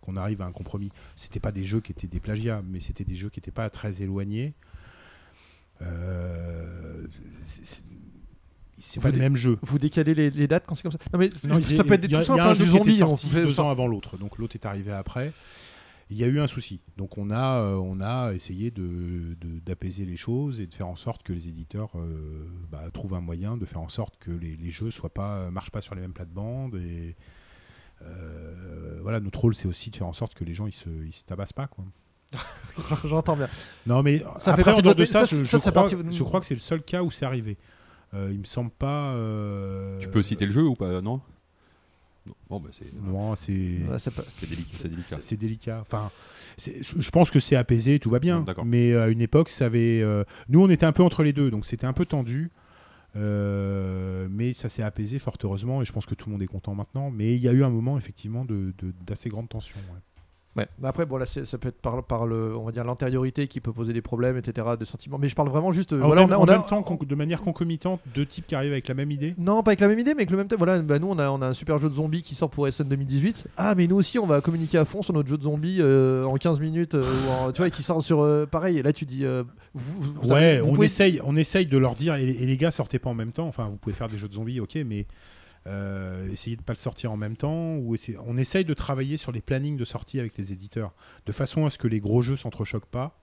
qu'on 0.00 0.16
arrive 0.16 0.40
à 0.42 0.46
un 0.46 0.52
compromis. 0.52 0.90
C'était 1.14 1.38
pas 1.40 1.52
des 1.52 1.64
jeux 1.64 1.80
qui 1.80 1.92
étaient 1.92 2.06
des 2.08 2.20
plagiats, 2.20 2.62
mais 2.68 2.80
c'était 2.80 3.04
des 3.04 3.14
jeux 3.16 3.28
qui 3.28 3.38
n'étaient 3.38 3.50
pas 3.50 3.70
très 3.70 4.02
éloignés. 4.02 4.54
Euh, 5.82 7.06
c'est- 7.46 9.00
pas 9.00 9.08
les 9.10 9.14
dé- 9.16 9.20
mêmes 9.20 9.36
jeux. 9.36 9.58
Vous 9.62 9.78
décalez 9.78 10.14
les, 10.14 10.30
les 10.30 10.48
dates 10.48 10.64
quand 10.66 10.74
c'est 10.74 10.82
comme 10.82 10.92
ça? 10.92 10.98
Non 11.12 11.18
mais 11.18 11.28
Non, 11.48 11.60
ça 11.62 11.84
peut 11.84 11.94
être 11.94 12.04
a- 12.04 12.08
tout 12.18 12.24
simple, 12.24 12.40
un 12.40 12.46
hein, 12.46 12.54
jeu 12.54 12.66
zombie. 12.66 12.98
fait 12.98 13.42
deux 13.44 13.60
ans 13.60 13.70
avant 13.70 13.86
l'autre, 13.86 14.16
donc 14.16 14.38
l'autre 14.38 14.56
est 14.56 14.64
arrivé 14.66 14.92
après. 14.92 15.32
Il 16.08 16.16
y 16.16 16.22
a 16.22 16.28
eu 16.28 16.38
un 16.38 16.46
souci, 16.46 16.80
donc 16.96 17.18
on 17.18 17.30
a, 17.30 17.58
euh, 17.62 17.74
on 17.74 18.00
a 18.00 18.32
essayé 18.32 18.70
de, 18.70 19.34
de- 19.40 19.58
d'apaiser 19.58 20.04
les 20.04 20.16
choses 20.16 20.60
et 20.60 20.66
de 20.68 20.72
faire 20.72 20.86
en 20.86 20.94
sorte 20.94 21.24
que 21.24 21.32
les 21.32 21.48
éditeurs 21.48 21.90
euh, 21.96 22.46
bah, 22.70 22.84
trouvent 22.92 23.14
un 23.14 23.20
moyen 23.20 23.56
de 23.56 23.64
faire 23.66 23.80
en 23.80 23.88
sorte 23.88 24.16
que 24.20 24.30
les, 24.30 24.54
les 24.56 24.70
jeux 24.70 24.92
soient 24.92 25.12
pas, 25.12 25.50
marchent 25.50 25.72
pas 25.72 25.80
sur 25.80 25.94
les 25.96 26.00
mêmes 26.02 26.12
plates-bandes 26.12 26.76
et 26.76 27.16
euh, 28.02 28.98
voilà, 29.02 29.18
notre 29.20 29.40
rôle 29.40 29.54
c'est 29.54 29.66
aussi 29.66 29.90
de 29.90 29.96
faire 29.96 30.06
en 30.06 30.12
sorte 30.12 30.34
que 30.34 30.44
les 30.44 30.54
gens 30.54 30.66
ils 30.68 30.72
se, 30.72 30.88
ils 31.04 31.12
se 31.12 31.24
tabassent 31.24 31.52
pas 31.52 31.66
quoi. 31.66 31.84
J'entends 33.04 33.36
bien. 33.36 33.48
Non 33.86 34.02
mais 34.02 34.18
Ça 34.38 34.54
fait 34.54 34.60
après 34.60 34.64
partie 34.64 34.74
en 34.74 34.76
de 34.78 34.82
dehors 34.82 34.94
de 34.94 35.04
ça, 35.04 35.26
ça, 35.26 35.36
je, 35.36 35.44
ça, 35.44 35.56
je 35.58 35.62
ça 35.62 35.70
crois, 35.70 35.82
partie 35.82 35.96
de- 35.96 36.10
je 36.10 36.22
crois 36.22 36.40
que 36.40 36.46
c'est 36.46 36.54
le 36.54 36.60
seul 36.60 36.82
cas 36.82 37.02
où 37.02 37.10
c'est 37.10 37.24
arrivé. 37.24 37.56
Euh, 38.14 38.28
il 38.30 38.38
me 38.38 38.44
semble 38.44 38.70
pas. 38.70 39.10
euh, 39.14 39.98
Tu 39.98 40.08
peux 40.08 40.22
citer 40.22 40.46
le 40.46 40.52
jeu 40.52 40.62
ou 40.62 40.74
pas 40.74 41.00
Non? 41.00 41.20
Non. 42.26 42.34
Bon, 42.50 42.60
bah, 42.60 42.68
c'est 42.72 42.92
Non, 42.94 43.36
c'est. 43.36 43.52
Ouais, 43.52 43.98
c'est 43.98 44.48
délicat. 44.48 44.70
C'est 44.78 44.88
délicat. 44.88 45.16
C'est 45.20 45.36
délicat. 45.36 45.78
Enfin, 45.82 46.10
je 46.58 47.10
pense 47.10 47.30
que 47.30 47.38
c'est 47.40 47.56
apaisé, 47.56 47.98
tout 48.00 48.10
va 48.10 48.18
bien. 48.18 48.44
Mais 48.64 48.94
à 48.96 49.08
une 49.08 49.20
époque, 49.20 49.48
ça 49.48 49.66
avait. 49.66 50.00
euh, 50.02 50.24
nous, 50.48 50.60
on 50.62 50.68
était 50.68 50.86
un 50.86 50.92
peu 50.92 51.02
entre 51.02 51.22
les 51.22 51.32
deux, 51.32 51.50
donc 51.50 51.66
c'était 51.66 51.86
un 51.86 51.92
peu 51.92 52.04
tendu. 52.04 52.50
Euh, 53.16 54.28
mais 54.30 54.52
ça 54.52 54.68
s'est 54.68 54.82
apaisé 54.82 55.18
fort 55.18 55.36
heureusement 55.42 55.80
et 55.80 55.84
je 55.86 55.92
pense 55.92 56.04
que 56.04 56.14
tout 56.14 56.28
le 56.28 56.32
monde 56.32 56.42
est 56.42 56.46
content 56.46 56.74
maintenant. 56.74 57.10
Mais 57.10 57.34
il 57.34 57.40
y 57.40 57.48
a 57.48 57.52
eu 57.52 57.64
un 57.64 57.70
moment 57.70 57.96
effectivement 57.96 58.44
de- 58.44 58.74
de- 58.78 58.92
d'assez 59.06 59.28
grande 59.30 59.48
tension. 59.48 59.76
ouais. 59.92 60.00
Ouais. 60.56 60.66
Après, 60.82 61.04
bon, 61.06 61.16
là, 61.18 61.26
c'est- 61.26 61.44
ça 61.44 61.58
peut 61.58 61.68
être 61.68 61.80
par, 61.80 62.02
par 62.04 62.26
le, 62.26 62.56
on 62.56 62.64
va 62.64 62.72
dire 62.72 62.82
l'antériorité 62.84 63.46
qui 63.46 63.60
peut 63.60 63.72
poser 63.72 63.92
des 63.92 64.00
problèmes, 64.02 64.36
etc., 64.38 64.66
de 64.78 64.84
sentiments. 64.84 65.18
Mais 65.18 65.28
je 65.28 65.34
parle 65.34 65.48
vraiment 65.50 65.72
juste. 65.72 65.92
euh, 65.92 66.00
en 66.02 66.06
voilà, 66.06 66.22
même, 66.22 66.30
on 66.30 66.32
a- 66.32 66.36
en 66.38 66.40
on 66.40 66.48
a- 66.48 66.52
même 66.52 66.62
temps, 66.84 66.98
de 67.06 67.14
manière 67.14 67.42
concomitante, 67.42 68.00
deux 68.14 68.24
types 68.26 68.46
qui 68.46 68.54
arrivent 68.54 68.72
avec 68.72 68.88
la 68.88 68.94
même 68.94 69.10
idée. 69.10 69.34
Non, 69.38 69.62
pas 69.62 69.70
avec 69.70 69.80
la 69.80 69.88
même 69.88 69.98
idée, 69.98 70.12
mais 70.14 70.20
avec 70.22 70.30
le 70.30 70.36
même 70.38 70.48
thème. 70.48 70.58
Voilà, 70.58 70.78
bah, 70.78 70.98
nous, 70.98 71.08
on 71.08 71.18
a, 71.18 71.28
on 71.30 71.42
a 71.42 71.46
un 71.48 71.54
super 71.54 71.78
jeu 71.78 71.88
de 71.88 71.94
zombies 71.94 72.22
qui 72.22 72.34
sort 72.34 72.48
pour 72.50 72.66
SN 72.68 72.84
2018. 72.88 73.46
Ah, 73.56 73.74
mais 73.74 73.86
nous 73.86 73.96
aussi, 73.96 74.18
on 74.18 74.26
va 74.26 74.40
communiquer 74.40 74.78
à 74.78 74.84
fond 74.84 75.02
sur 75.02 75.12
notre 75.14 75.28
jeu 75.28 75.36
de 75.36 75.42
zombies 75.42 75.78
euh, 75.80 76.24
en 76.24 76.36
15 76.36 76.58
minutes. 76.60 76.94
euh, 76.94 77.02
ou 77.04 77.30
en- 77.48 77.52
tu 77.52 77.58
vois, 77.58 77.68
et 77.68 77.70
qui 77.70 77.82
sort 77.82 78.02
sur. 78.02 78.20
euh, 78.20 78.46
pareil, 78.46 78.78
et 78.78 78.82
là, 78.82 78.92
tu 78.92 79.04
dis. 79.04 79.24
euh, 79.24 79.42
vous, 79.74 80.02
vous- 80.02 80.12
vous 80.22 80.28
Ouais, 80.32 80.36
avez- 80.44 80.60
vous 80.60 80.68
on, 80.70 80.74
pouvez- 80.74 80.86
essaye, 80.86 81.20
on 81.24 81.36
essaye 81.36 81.66
de 81.66 81.76
leur 81.76 81.94
dire, 81.94 82.14
et, 82.14 82.22
et 82.24 82.46
les 82.46 82.56
gars 82.56 82.70
sortez 82.70 82.98
pas 82.98 83.10
en 83.10 83.14
même 83.14 83.32
temps. 83.32 83.46
Enfin, 83.46 83.68
vous 83.70 83.76
pouvez 83.76 83.94
faire 83.94 84.08
des 84.08 84.16
jeux 84.16 84.28
de 84.28 84.34
zombies, 84.34 84.58
ok, 84.60 84.78
mais 84.86 85.06
euh, 85.66 86.30
essayez 86.32 86.56
de 86.56 86.62
pas 86.62 86.72
le 86.72 86.78
sortir 86.78 87.12
en 87.12 87.16
même 87.16 87.36
temps. 87.36 87.76
Ou 87.76 87.96
on 88.26 88.36
essaye 88.36 88.64
de 88.64 88.74
travailler 88.74 89.16
sur 89.16 89.32
les 89.32 89.40
plannings 89.42 89.76
de 89.76 89.84
sortie 89.84 90.20
avec 90.20 90.36
les 90.38 90.52
éditeurs, 90.52 90.94
de 91.26 91.32
façon 91.32 91.66
à 91.66 91.70
ce 91.70 91.78
que 91.78 91.88
les 91.88 92.00
gros 92.00 92.22
jeux 92.22 92.36
s'entrechoquent 92.36 92.86
pas, 92.86 93.18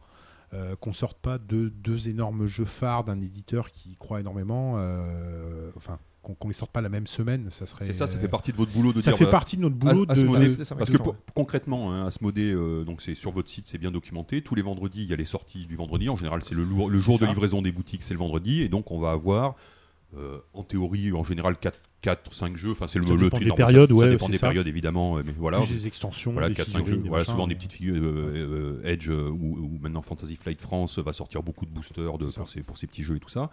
euh, 0.54 0.76
qu'on 0.76 0.94
sorte 0.94 1.18
pas 1.20 1.38
deux, 1.38 1.70
deux 1.70 2.10
énormes 2.10 2.46
jeux 2.46 2.66
phares 2.66 3.04
d'un 3.06 3.22
éditeur 3.22 3.72
qui 3.72 3.96
croit 3.98 4.20
énormément. 4.20 4.76
euh, 4.78 5.72
enfin, 5.78 6.00
qu'on 6.22 6.36
qu'on 6.36 6.48
les 6.48 6.54
sorte 6.54 6.72
pas 6.72 6.80
la 6.80 6.88
même 6.88 7.06
semaine, 7.06 7.50
ça 7.52 7.66
serait. 7.68 7.84
C'est 7.86 7.92
ça, 7.92 8.08
ça 8.08 8.18
fait 8.18 8.30
partie 8.30 8.54
de 8.54 8.58
votre 8.58 8.72
boulot 8.72 8.94
de 8.94 9.02
ça 9.02 9.12
dire. 9.12 9.18
fait 9.18 9.26
bah, 9.26 9.32
partie 9.32 9.58
de 9.58 9.62
notre 9.62 9.76
boulot 9.76 10.04
As- 10.08 10.16
de- 10.16 10.22
Asmodée, 10.22 10.48
de- 10.48 10.54
c'est 10.56 10.64
ça, 10.64 10.74
parce 10.76 10.90
que 10.90 10.96
pour- 10.96 11.18
concrètement, 11.34 11.92
hein, 11.92 12.06
Asmodée, 12.06 12.54
euh, 12.54 12.86
donc 12.86 13.02
c'est 13.02 13.14
sur 13.14 13.32
votre 13.32 13.50
site, 13.50 13.68
c'est 13.68 13.78
bien 13.78 13.92
documenté. 13.92 14.42
Tous 14.42 14.56
les 14.56 14.62
vendredis, 14.62 15.04
il 15.04 15.10
y 15.10 15.14
a 15.14 15.18
les 15.18 15.26
sorties 15.26 15.66
du 15.66 15.76
vendredi. 15.76 16.08
En 16.08 16.16
général, 16.16 16.42
c'est 16.46 16.56
le, 16.56 16.64
jour 16.98 17.20
de 17.20 17.26
ça. 17.26 17.30
livraison 17.30 17.62
des 17.62 17.74
boutiques, 17.74 18.04
c'est 18.04 18.14
le 18.14 18.20
vendredi, 18.20 18.62
et 18.62 18.70
donc 18.70 18.90
on 18.92 19.00
va 19.00 19.12
avoir, 19.12 19.56
euh, 20.18 20.40
en 20.54 20.64
théorie, 20.64 21.12
en 21.12 21.24
général 21.24 21.58
4, 21.58 21.82
4 22.04 22.34
5 22.34 22.56
jeux. 22.58 22.72
Enfin, 22.72 22.86
c'est 22.88 23.00
le, 23.00 23.08
Ça 23.08 23.14
le 23.14 23.20
dépend 23.20 23.40
des 23.40 23.52
périodes, 23.52 23.90
ça, 23.90 23.96
ouais, 23.96 24.10
dépend 24.12 24.26
c'est 24.28 24.34
des 24.34 24.38
ça. 24.38 24.48
périodes 24.48 24.68
évidemment, 24.68 25.18
euh, 25.18 25.24
mais 25.26 25.34
voilà. 25.38 25.60
plus 25.62 25.72
des 25.72 25.88
extensions, 25.88 26.34
Voilà, 26.34 26.50
des 26.50 26.54
4-5 26.56 26.66
figurines, 26.66 26.86
jeux. 26.88 26.98
des 26.98 27.10
Voilà, 27.10 27.22
machins. 27.24 27.32
souvent 27.34 27.48
des 27.48 27.56
petites 27.56 27.74
figures. 27.74 27.96
euh, 27.96 28.80
euh, 28.84 28.88
Edge 28.88 29.10
euh, 29.10 29.30
ou, 29.30 29.58
ou 29.58 29.80
maintenant 29.82 30.02
Fantasy 30.04 30.36
Flight 30.36 30.62
France 30.62 31.00
va 31.00 31.14
sortir 31.14 31.42
beaucoup 31.42 31.66
de 31.66 31.72
boosters 31.72 32.18
de, 32.20 32.30
ça. 32.30 32.42
pour, 32.42 32.50
ces, 32.50 32.62
pour 32.62 32.78
ces 32.78 32.86
petits 32.88 33.02
jeux 33.04 33.16
et 33.16 33.20
tout 33.20 33.30
ça. 33.30 33.50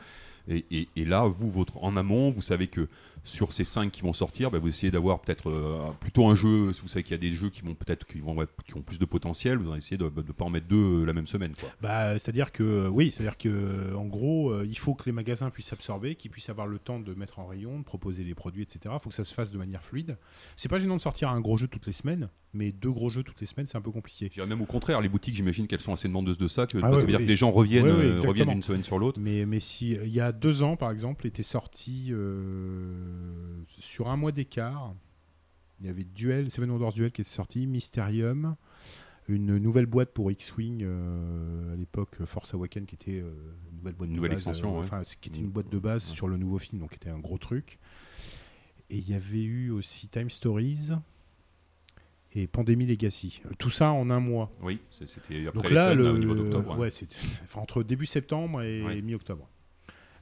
Et, 0.48 0.64
et- 0.70 0.88
et 0.96 1.04
là, 1.04 1.24
vous, 1.26 1.50
votre, 1.50 1.82
en 1.84 1.96
amont, 1.96 2.30
vous 2.30 2.42
savez 2.42 2.66
que 2.66 2.88
sur 3.24 3.52
ces 3.52 3.64
5 3.64 3.92
qui 3.92 4.00
vont 4.00 4.14
sortir, 4.14 4.50
bah, 4.50 4.58
vous 4.58 4.68
essayez 4.68 4.90
d'avoir 4.90 5.20
peut-être 5.20 5.52
plutôt 6.00 6.26
un 6.26 6.34
jeu. 6.34 6.72
Vous 6.82 6.88
savez 6.88 7.02
qu'il 7.02 7.12
y 7.12 7.14
a 7.14 7.18
des 7.18 7.32
jeux 7.32 7.50
qui 7.50 7.60
vont 7.60 7.74
peut-être 7.74 8.06
qui, 8.06 8.18
vont, 8.20 8.34
qui 8.66 8.74
ont 8.76 8.80
plus 8.82 8.98
de 8.98 9.04
potentiel. 9.04 9.58
Vous 9.58 9.72
essayez 9.76 9.98
de 9.98 10.04
ne 10.04 10.08
pas 10.10 10.44
en 10.46 10.50
mettre 10.50 10.66
deux 10.66 11.04
la 11.04 11.12
même 11.12 11.26
semaine. 11.26 11.52
Quoi. 11.60 11.68
Bah, 11.82 12.18
c'est-à-dire 12.18 12.50
que 12.52 12.88
oui, 12.88 13.12
c'est-à-dire 13.12 13.36
que 13.38 13.94
en 13.94 14.06
gros, 14.06 14.62
il 14.64 14.78
faut 14.78 14.94
que 14.94 15.04
les 15.04 15.12
magasins 15.12 15.50
puissent 15.50 15.72
absorber, 15.74 16.14
qu'ils 16.14 16.30
puissent 16.30 16.48
avoir 16.48 16.66
le 16.66 16.78
temps 16.78 16.98
de 16.98 17.12
mettre 17.14 17.38
en 17.38 17.46
rayon, 17.46 17.78
de 17.78 17.84
proposer 17.84 18.24
les 18.24 18.34
produits, 18.40 18.62
etc. 18.62 18.80
Il 18.94 18.98
faut 19.00 19.10
que 19.10 19.14
ça 19.14 19.24
se 19.24 19.32
fasse 19.34 19.52
de 19.52 19.58
manière 19.58 19.82
fluide. 19.84 20.16
C'est 20.56 20.68
pas 20.68 20.78
gênant 20.78 20.96
de 20.96 21.00
sortir 21.02 21.28
un 21.28 21.40
gros 21.40 21.56
jeu 21.56 21.68
toutes 21.68 21.86
les 21.86 21.92
semaines, 21.92 22.28
mais 22.54 22.72
deux 22.72 22.90
gros 22.90 23.10
jeux 23.10 23.22
toutes 23.22 23.40
les 23.40 23.46
semaines, 23.46 23.66
c'est 23.66 23.76
un 23.78 23.80
peu 23.82 23.90
compliqué. 23.92 24.26
Je 24.26 24.32
dirais 24.32 24.46
même 24.46 24.60
au 24.62 24.66
contraire, 24.66 25.00
les 25.00 25.08
boutiques, 25.08 25.34
j'imagine 25.34 25.66
qu'elles 25.66 25.80
sont 25.80 25.92
assez 25.92 26.08
demandeuses 26.08 26.38
de 26.38 26.48
ça. 26.48 26.66
Que, 26.66 26.78
Ah 26.82 26.90
ça 26.92 26.98
veut 26.98 27.06
dire 27.06 27.18
que 27.18 27.24
les 27.24 27.36
gens 27.36 27.50
reviennent, 27.50 27.84
Ouais, 27.84 27.92
ouais, 27.92 28.04
euh, 28.24 28.28
reviennent 28.28 28.48
d'une 28.48 28.62
semaine 28.62 28.82
sur 28.84 28.98
l'autre. 28.98 29.20
Mais, 29.20 29.46
mais 29.46 29.60
si 29.60 29.92
il 29.92 30.08
y 30.08 30.20
a 30.20 30.32
deux 30.32 30.62
ans, 30.62 30.76
par 30.76 30.90
exemple, 30.90 31.26
était 31.26 31.42
sorti 31.44 32.08
euh, 32.10 33.62
sur 33.78 34.08
un 34.08 34.16
mois 34.16 34.32
d'écart, 34.32 34.94
il 35.80 35.86
y 35.86 35.90
avait 35.90 36.04
Duel, 36.04 36.50
Seven 36.50 36.70
Wonders 36.70 36.92
Duel 36.92 37.10
qui 37.12 37.20
était 37.22 37.30
sorti, 37.30 37.66
Mysterium, 37.66 38.56
une 39.28 39.58
nouvelle 39.58 39.86
boîte 39.86 40.12
pour 40.12 40.30
X-Wing 40.32 40.82
euh, 40.82 41.72
à 41.72 41.76
l'époque 41.76 42.16
Force 42.24 42.52
Awakens 42.52 42.84
qui 42.86 42.96
était 42.96 43.20
euh, 43.20 43.30
une 43.70 43.76
nouvelle 43.78 43.94
boîte 43.94 44.08
Une 44.08 44.12
de 44.14 44.16
nouvelle 44.16 44.30
base, 44.32 44.40
extension, 44.40 44.70
euh, 44.74 44.78
ouais. 44.80 44.84
enfin, 44.84 45.02
qui 45.20 45.28
était 45.28 45.38
une 45.38 45.50
boîte 45.50 45.70
de 45.70 45.78
base 45.78 46.08
Ouais. 46.08 46.14
sur 46.14 46.26
le 46.28 46.36
nouveau 46.36 46.58
film, 46.58 46.80
donc 46.80 46.90
qui 46.90 46.96
était 46.96 47.10
un 47.10 47.18
gros 47.20 47.38
truc. 47.38 47.78
Et 48.90 48.96
il 48.98 49.08
y 49.08 49.14
avait 49.14 49.42
eu 49.42 49.70
aussi 49.70 50.08
Time 50.08 50.30
Stories 50.30 50.90
et 52.32 52.46
Pandémie 52.46 52.86
Legacy. 52.86 53.40
Tout 53.58 53.70
ça 53.70 53.92
en 53.92 54.10
un 54.10 54.20
mois. 54.20 54.50
Oui, 54.62 54.80
c'était 54.90 55.46
après 55.46 55.52
Donc 55.62 55.70
là, 55.70 55.94
le, 55.94 56.10
au 56.10 56.18
niveau 56.18 56.34
d'octobre. 56.34 56.72
ouais. 56.72 56.76
ouais, 56.78 56.90
c'est 56.90 57.06
enfin, 57.44 57.60
entre 57.60 57.82
début 57.82 58.06
septembre 58.06 58.62
et 58.62 58.82
Ouais. 58.82 59.00
mi-octobre. 59.02 59.48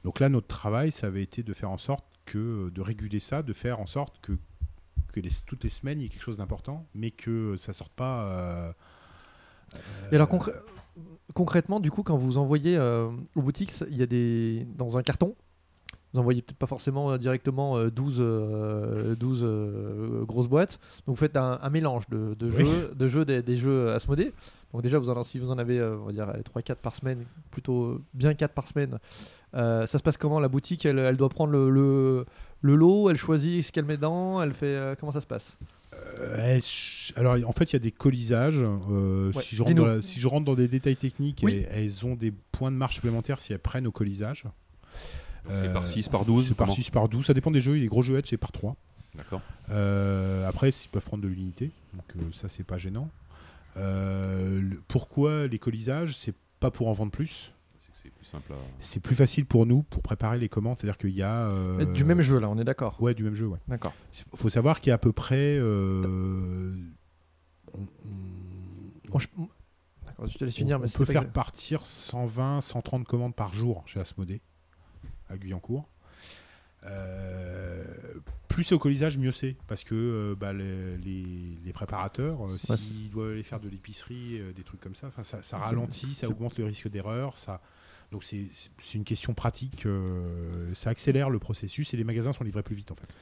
Donc 0.03 0.19
là, 0.19 0.29
notre 0.29 0.47
travail, 0.47 0.91
ça 0.91 1.07
avait 1.07 1.23
été 1.23 1.43
de 1.43 1.53
faire 1.53 1.69
en 1.71 1.77
sorte 1.77 2.05
que 2.25 2.69
de 2.69 2.81
réguler 2.81 3.19
ça, 3.19 3.41
de 3.41 3.53
faire 3.53 3.79
en 3.79 3.87
sorte 3.87 4.19
que, 4.21 4.33
que 5.13 5.19
les- 5.19 5.29
toutes 5.45 5.63
les 5.63 5.69
semaines 5.69 5.99
il 5.99 6.03
y 6.03 6.05
ait 6.05 6.09
quelque 6.09 6.21
chose 6.23 6.37
d'important, 6.37 6.85
mais 6.93 7.09
que 7.11 7.57
ça 7.57 7.73
sorte 7.73 7.91
pas. 7.93 8.23
euh, 8.25 8.71
Et 10.11 10.15
alors 10.15 10.27
euh, 10.31 10.37
concrè- 10.37 10.53
concrètement, 11.33 11.79
du 11.79 11.89
coup, 11.91 12.03
quand 12.03 12.17
vous 12.17 12.37
envoyez 12.37 12.77
euh, 12.77 13.09
aux 13.35 13.41
boutiques, 13.41 13.73
il 13.89 13.97
y 13.97 14.03
a 14.03 14.05
des 14.07 14.65
dans 14.77 14.97
un 14.97 15.03
carton. 15.03 15.35
Vous 16.13 16.19
envoyez 16.19 16.41
peut-être 16.41 16.57
pas 16.57 16.65
forcément 16.67 17.11
euh, 17.11 17.17
directement 17.17 17.77
euh, 17.77 17.89
12, 17.91 18.17
euh, 18.19 19.15
12 19.15 19.41
euh, 19.43 20.23
grosses 20.25 20.47
boîtes. 20.47 20.79
Donc 21.05 21.15
vous 21.15 21.19
faites 21.19 21.37
un, 21.37 21.59
un 21.61 21.69
mélange 21.69 22.07
de, 22.09 22.33
de 22.33 22.47
Oui. 22.47 22.65
jeux, 22.65 22.91
de 22.95 23.07
jeux 23.07 23.25
des, 23.25 23.41
des 23.43 23.57
jeux 23.57 23.91
Asmodée. 23.91 24.33
Donc 24.73 24.81
déjà, 24.81 24.97
vous 24.97 25.09
en, 25.09 25.23
si 25.23 25.37
vous 25.39 25.51
en 25.51 25.57
avez, 25.59 25.81
on 25.83 26.05
va 26.05 26.11
dire 26.11 26.27
3-4 26.55 26.75
par 26.75 26.95
semaine, 26.95 27.25
plutôt 27.51 28.01
bien 28.13 28.33
4 28.33 28.53
par 28.53 28.67
semaine, 28.67 28.97
euh, 29.55 29.85
ça 29.87 29.97
se 29.97 30.03
passe 30.03 30.17
comment? 30.17 30.39
La 30.39 30.47
boutique, 30.47 30.85
elle, 30.85 30.99
elle 30.99 31.17
doit 31.17 31.29
prendre 31.29 31.51
le, 31.51 31.69
le, 31.69 32.25
le 32.61 32.75
lot, 32.75 33.09
elle 33.09 33.17
choisit 33.17 33.63
ce 33.63 33.71
qu'elle 33.71 33.85
met 33.85 33.97
dedans, 33.97 34.41
elle 34.41 34.53
fait 34.53 34.65
euh, 34.67 34.95
comment 34.99 35.11
ça 35.11 35.21
se 35.21 35.27
passe? 35.27 35.57
Euh, 35.93 36.59
alors 37.15 37.35
en 37.47 37.51
fait 37.51 37.71
il 37.71 37.73
y 37.73 37.75
a 37.77 37.79
des 37.79 37.91
colisages. 37.91 38.59
euh, 38.61 39.31
Ouais, 39.33 39.41
si, 39.43 39.55
je 39.55 39.63
rentre 39.63 39.75
dans 39.75 39.85
la- 39.85 40.01
si 40.01 40.19
je 40.19 40.27
rentre 40.27 40.45
dans 40.45 40.55
des 40.55 40.67
détails 40.67 40.95
techniques, 40.95 41.41
Oui. 41.43 41.65
elles, 41.71 41.83
elles 41.83 42.05
ont 42.05 42.15
des 42.15 42.31
points 42.51 42.71
de 42.71 42.77
marche 42.77 42.95
supplémentaires 42.95 43.39
si 43.39 43.53
elles 43.53 43.59
prennent 43.59 43.87
au 43.87 43.91
colisage. 43.91 44.45
C'est 45.55 45.67
Euh, 45.67 45.73
par 45.73 45.87
6, 45.87 46.09
par 46.09 46.25
12 46.25 46.47
C'est 46.49 46.53
par 46.55 46.67
comment 46.67 46.75
6, 46.75 46.89
par 46.91 47.09
12, 47.09 47.25
ça 47.25 47.33
dépend 47.33 47.51
des 47.51 47.61
jeux. 47.61 47.73
Les 47.73 47.87
gros 47.87 48.01
jeux 48.01 48.17
Edge 48.17 48.27
c'est 48.29 48.37
par 48.37 48.51
3. 48.51 48.75
D'accord. 49.15 49.41
Euh, 49.69 50.47
après, 50.47 50.69
ils 50.69 50.87
peuvent 50.91 51.03
prendre 51.05 51.23
de 51.23 51.27
l'unité, 51.27 51.71
donc 51.93 52.03
euh, 52.17 52.21
ça 52.33 52.47
c'est 52.49 52.63
pas 52.63 52.77
gênant. 52.77 53.09
Euh, 53.77 54.61
le- 54.61 54.81
pourquoi 54.87 55.47
les 55.47 55.59
colisages? 55.59 56.17
C'est 56.17 56.33
pas 56.59 56.71
pour 56.71 56.87
en 56.87 56.93
vendre 56.93 57.11
plus. 57.11 57.51
C'est 58.01 58.11
plus 58.11 58.25
simple 58.25 58.53
à. 58.53 58.55
C'est 58.79 59.01
plus 59.01 59.15
facile 59.15 59.45
pour 59.45 59.65
nous 59.65 59.83
pour 59.83 60.01
préparer 60.01 60.37
les 60.39 60.47
commandes. 60.47 60.77
C'est-à-dire 60.79 60.97
qu'il 60.97 61.09
y 61.09 61.21
a 61.21 61.47
euh, 61.47 61.85
Du 61.85 62.05
même 62.05 62.21
jeu, 62.21 62.39
là, 62.39 62.47
on 62.49 62.57
est 62.57 62.63
d'accord? 62.63 63.01
Ouais, 63.01 63.13
du 63.13 63.23
même 63.23 63.35
jeu. 63.35 63.47
Ouais. 63.47 63.57
D'accord. 63.67 63.93
Il 64.33 64.37
faut 64.37 64.49
savoir 64.49 64.79
qu'il 64.79 64.89
y 64.89 64.91
a 64.91 64.95
à 64.95 64.99
peu 64.99 65.11
près. 65.11 65.57
euh, 65.59 66.73
on- 67.73 67.79
on- 67.81 69.09
Bon, 69.11 69.17
je... 69.19 69.27
D'accord, 70.05 70.27
je 70.27 70.37
te 70.37 70.45
laisse 70.45 70.55
finir, 70.55 70.77
on, 70.77 70.81
mais 70.81 70.87
on 70.93 70.97
peut 70.97 71.05
faire 71.05 71.27
partir 71.29 71.85
120, 71.85 72.61
130 72.61 73.05
commandes 73.05 73.35
par 73.35 73.53
jour 73.53 73.83
chez 73.87 73.99
Asmodée, 73.99 74.39
à 75.29 75.37
Guyancourt. 75.37 75.87
Euh, 76.85 77.83
plus 78.47 78.63
c'est 78.63 78.75
au 78.75 78.79
colisage, 78.79 79.17
mieux 79.17 79.31
c'est. 79.31 79.55
Parce 79.67 79.83
que 79.83 79.95
euh, 79.95 80.35
bah, 80.35 80.53
les, 80.53 80.97
les- 80.97 81.57
les 81.65 81.73
préparateurs, 81.73 82.45
euh, 82.47 82.57
Ouais, 82.69 82.77
s'ils 82.77 83.09
doivent 83.09 83.31
aller 83.31 83.43
faire 83.43 83.59
de 83.59 83.69
l'épicerie, 83.69 84.41
des 84.55 84.63
trucs 84.63 84.79
comme 84.81 84.95
ça, 84.95 85.11
ça, 85.23 85.57
ralentit, 85.57 86.13
ça 86.13 86.27
augmente 86.29 86.57
le 86.57 86.65
risque 86.65 86.87
d'erreur. 86.89 87.37
Ça... 87.37 87.61
Donc 88.11 88.23
c'est 88.23 88.47
une 88.95 89.03
question 89.03 89.33
pratique. 89.35 89.85
ça 90.73 90.89
accélère 90.89 91.29
le 91.29 91.37
processus 91.37 91.93
et 91.93 91.97
les 91.97 92.03
magasins 92.03 92.33
sont 92.33 92.43
livrés 92.43 92.63
plus 92.63 92.75
vite 92.75 92.91
en 92.91 92.95
fait. 92.95 93.13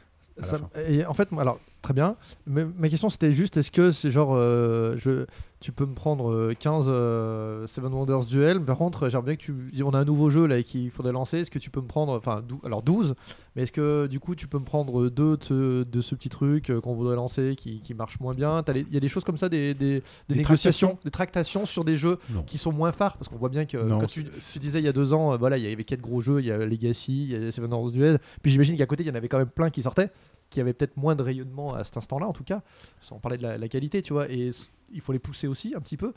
Ça- 0.42 0.60
et 0.88 1.06
en 1.06 1.14
fait, 1.14 1.30
alors 1.34 1.60
très 1.88 1.94
bien. 1.94 2.18
Mais 2.46 2.66
ma 2.78 2.90
question 2.90 3.10
c'était 3.10 3.32
juste 3.32 3.56
est-ce 3.56 3.72
que 3.72 3.92
c'est 3.92 4.12
genre 4.12 4.34
euh, 4.36 4.96
je, 4.98 5.26
tu 5.62 5.72
peux 5.72 5.86
me 5.86 5.94
prendre 5.94 6.30
euh, 6.32 6.54
15 6.60 6.86
euh, 6.88 7.66
Seven 7.66 7.94
Wonders 7.94 8.26
Duel? 8.26 8.60
Par 8.62 8.78
contre, 8.78 9.10
j'aimerais 9.10 9.26
bien 9.28 9.36
que 9.38 9.42
tu. 9.42 9.56
On 9.84 9.92
a 9.94 10.00
un 10.00 10.06
nouveau 10.06 10.30
jeu 10.30 10.46
là 10.48 10.62
qu'il 10.62 10.92
faudrait 10.92 11.14
lancer. 11.14 11.40
Est-ce 11.40 11.50
que 11.52 11.60
tu 11.60 11.70
peux 11.70 11.82
me 11.82 11.88
prendre. 11.88 12.12
Enfin, 12.14 12.44
alors 12.66 12.84
12, 12.84 13.16
mais 13.56 13.64
est-ce 13.64 13.72
que 13.72 14.06
du 14.08 14.20
coup 14.20 14.36
tu 14.36 14.48
peux 14.48 14.60
me 14.60 14.66
prendre 14.66 15.08
deux 15.10 15.38
de 15.38 15.44
ce, 15.44 15.84
de 15.84 16.02
ce 16.02 16.14
petit 16.14 16.30
truc 16.30 16.70
euh, 16.70 16.82
qu'on 16.82 16.94
voudrait 16.94 17.16
lancer 17.16 17.56
qui, 17.58 17.80
qui 17.80 17.94
marche 17.94 18.20
moins 18.20 18.34
bien? 18.34 18.62
Il 18.76 18.94
y 18.94 18.98
a 18.98 19.00
des 19.00 19.08
choses 19.08 19.24
comme 19.24 19.38
ça, 19.38 19.48
des, 19.50 19.74
des, 19.74 19.96
des 19.96 20.04
Des 20.30 20.36
négociations, 20.36 20.90
tractations 20.90 21.00
des 21.06 21.12
tractations 21.12 21.66
sur 21.66 21.86
des 21.86 21.96
jeux 21.96 22.18
Non. 22.34 22.44
qui 22.44 22.58
sont 22.58 22.74
moins 22.74 22.92
phares? 22.92 23.18
Parce 23.18 23.30
qu'on 23.30 23.38
voit 23.38 23.50
bien 23.50 23.66
que 23.66 23.78
Non, 23.78 24.00
quand 24.02 24.08
tu, 24.08 24.26
tu 24.26 24.60
disais 24.60 24.80
il 24.80 24.86
y 24.86 24.90
a 24.90 24.94
deux 24.94 25.14
ans, 25.14 25.34
euh, 25.34 25.38
voilà, 25.38 25.58
il 25.58 25.68
y 25.68 25.72
avait 25.72 25.84
quatre 25.86 26.02
gros 26.02 26.20
jeux 26.22 26.40
il 26.40 26.46
y 26.48 26.52
a 26.52 26.58
Legacy, 26.66 27.24
il 27.24 27.32
y 27.32 27.48
a 27.48 27.52
Seven 27.52 27.74
Wonders 27.74 27.92
Duel. 27.94 28.20
Puis 28.44 28.52
j'imagine 28.52 28.76
qu'à 28.78 28.86
côté, 28.86 29.04
il 29.04 29.08
y 29.08 29.12
en 29.12 29.16
avait 29.16 29.30
quand 29.30 29.40
même 29.40 29.48
plein 29.48 29.70
qui 29.70 29.82
sortaient 29.82 30.12
qui 30.50 30.62
avaient 30.62 30.74
peut-être 30.74 30.98
moins 30.98 31.16
de 31.16 31.24
rayonnement 31.24 31.74
à 31.74 31.84
cet 31.84 31.98
instant-là, 31.98 32.28
en 32.28 32.34
tout 32.34 32.44
cas, 32.44 32.62
sans 33.02 33.20
parler 33.20 33.38
de 33.38 33.44
la, 33.44 33.58
la 33.58 33.68
qualité, 33.68 34.02
tu 34.02 34.14
vois, 34.14 34.30
et 34.32 34.52
il 34.94 35.02
faut 35.02 35.12
les 35.14 35.20
pousser 35.20 35.48
aussi 35.48 35.74
un 35.76 35.82
petit 35.82 35.98
peu. 35.98 36.14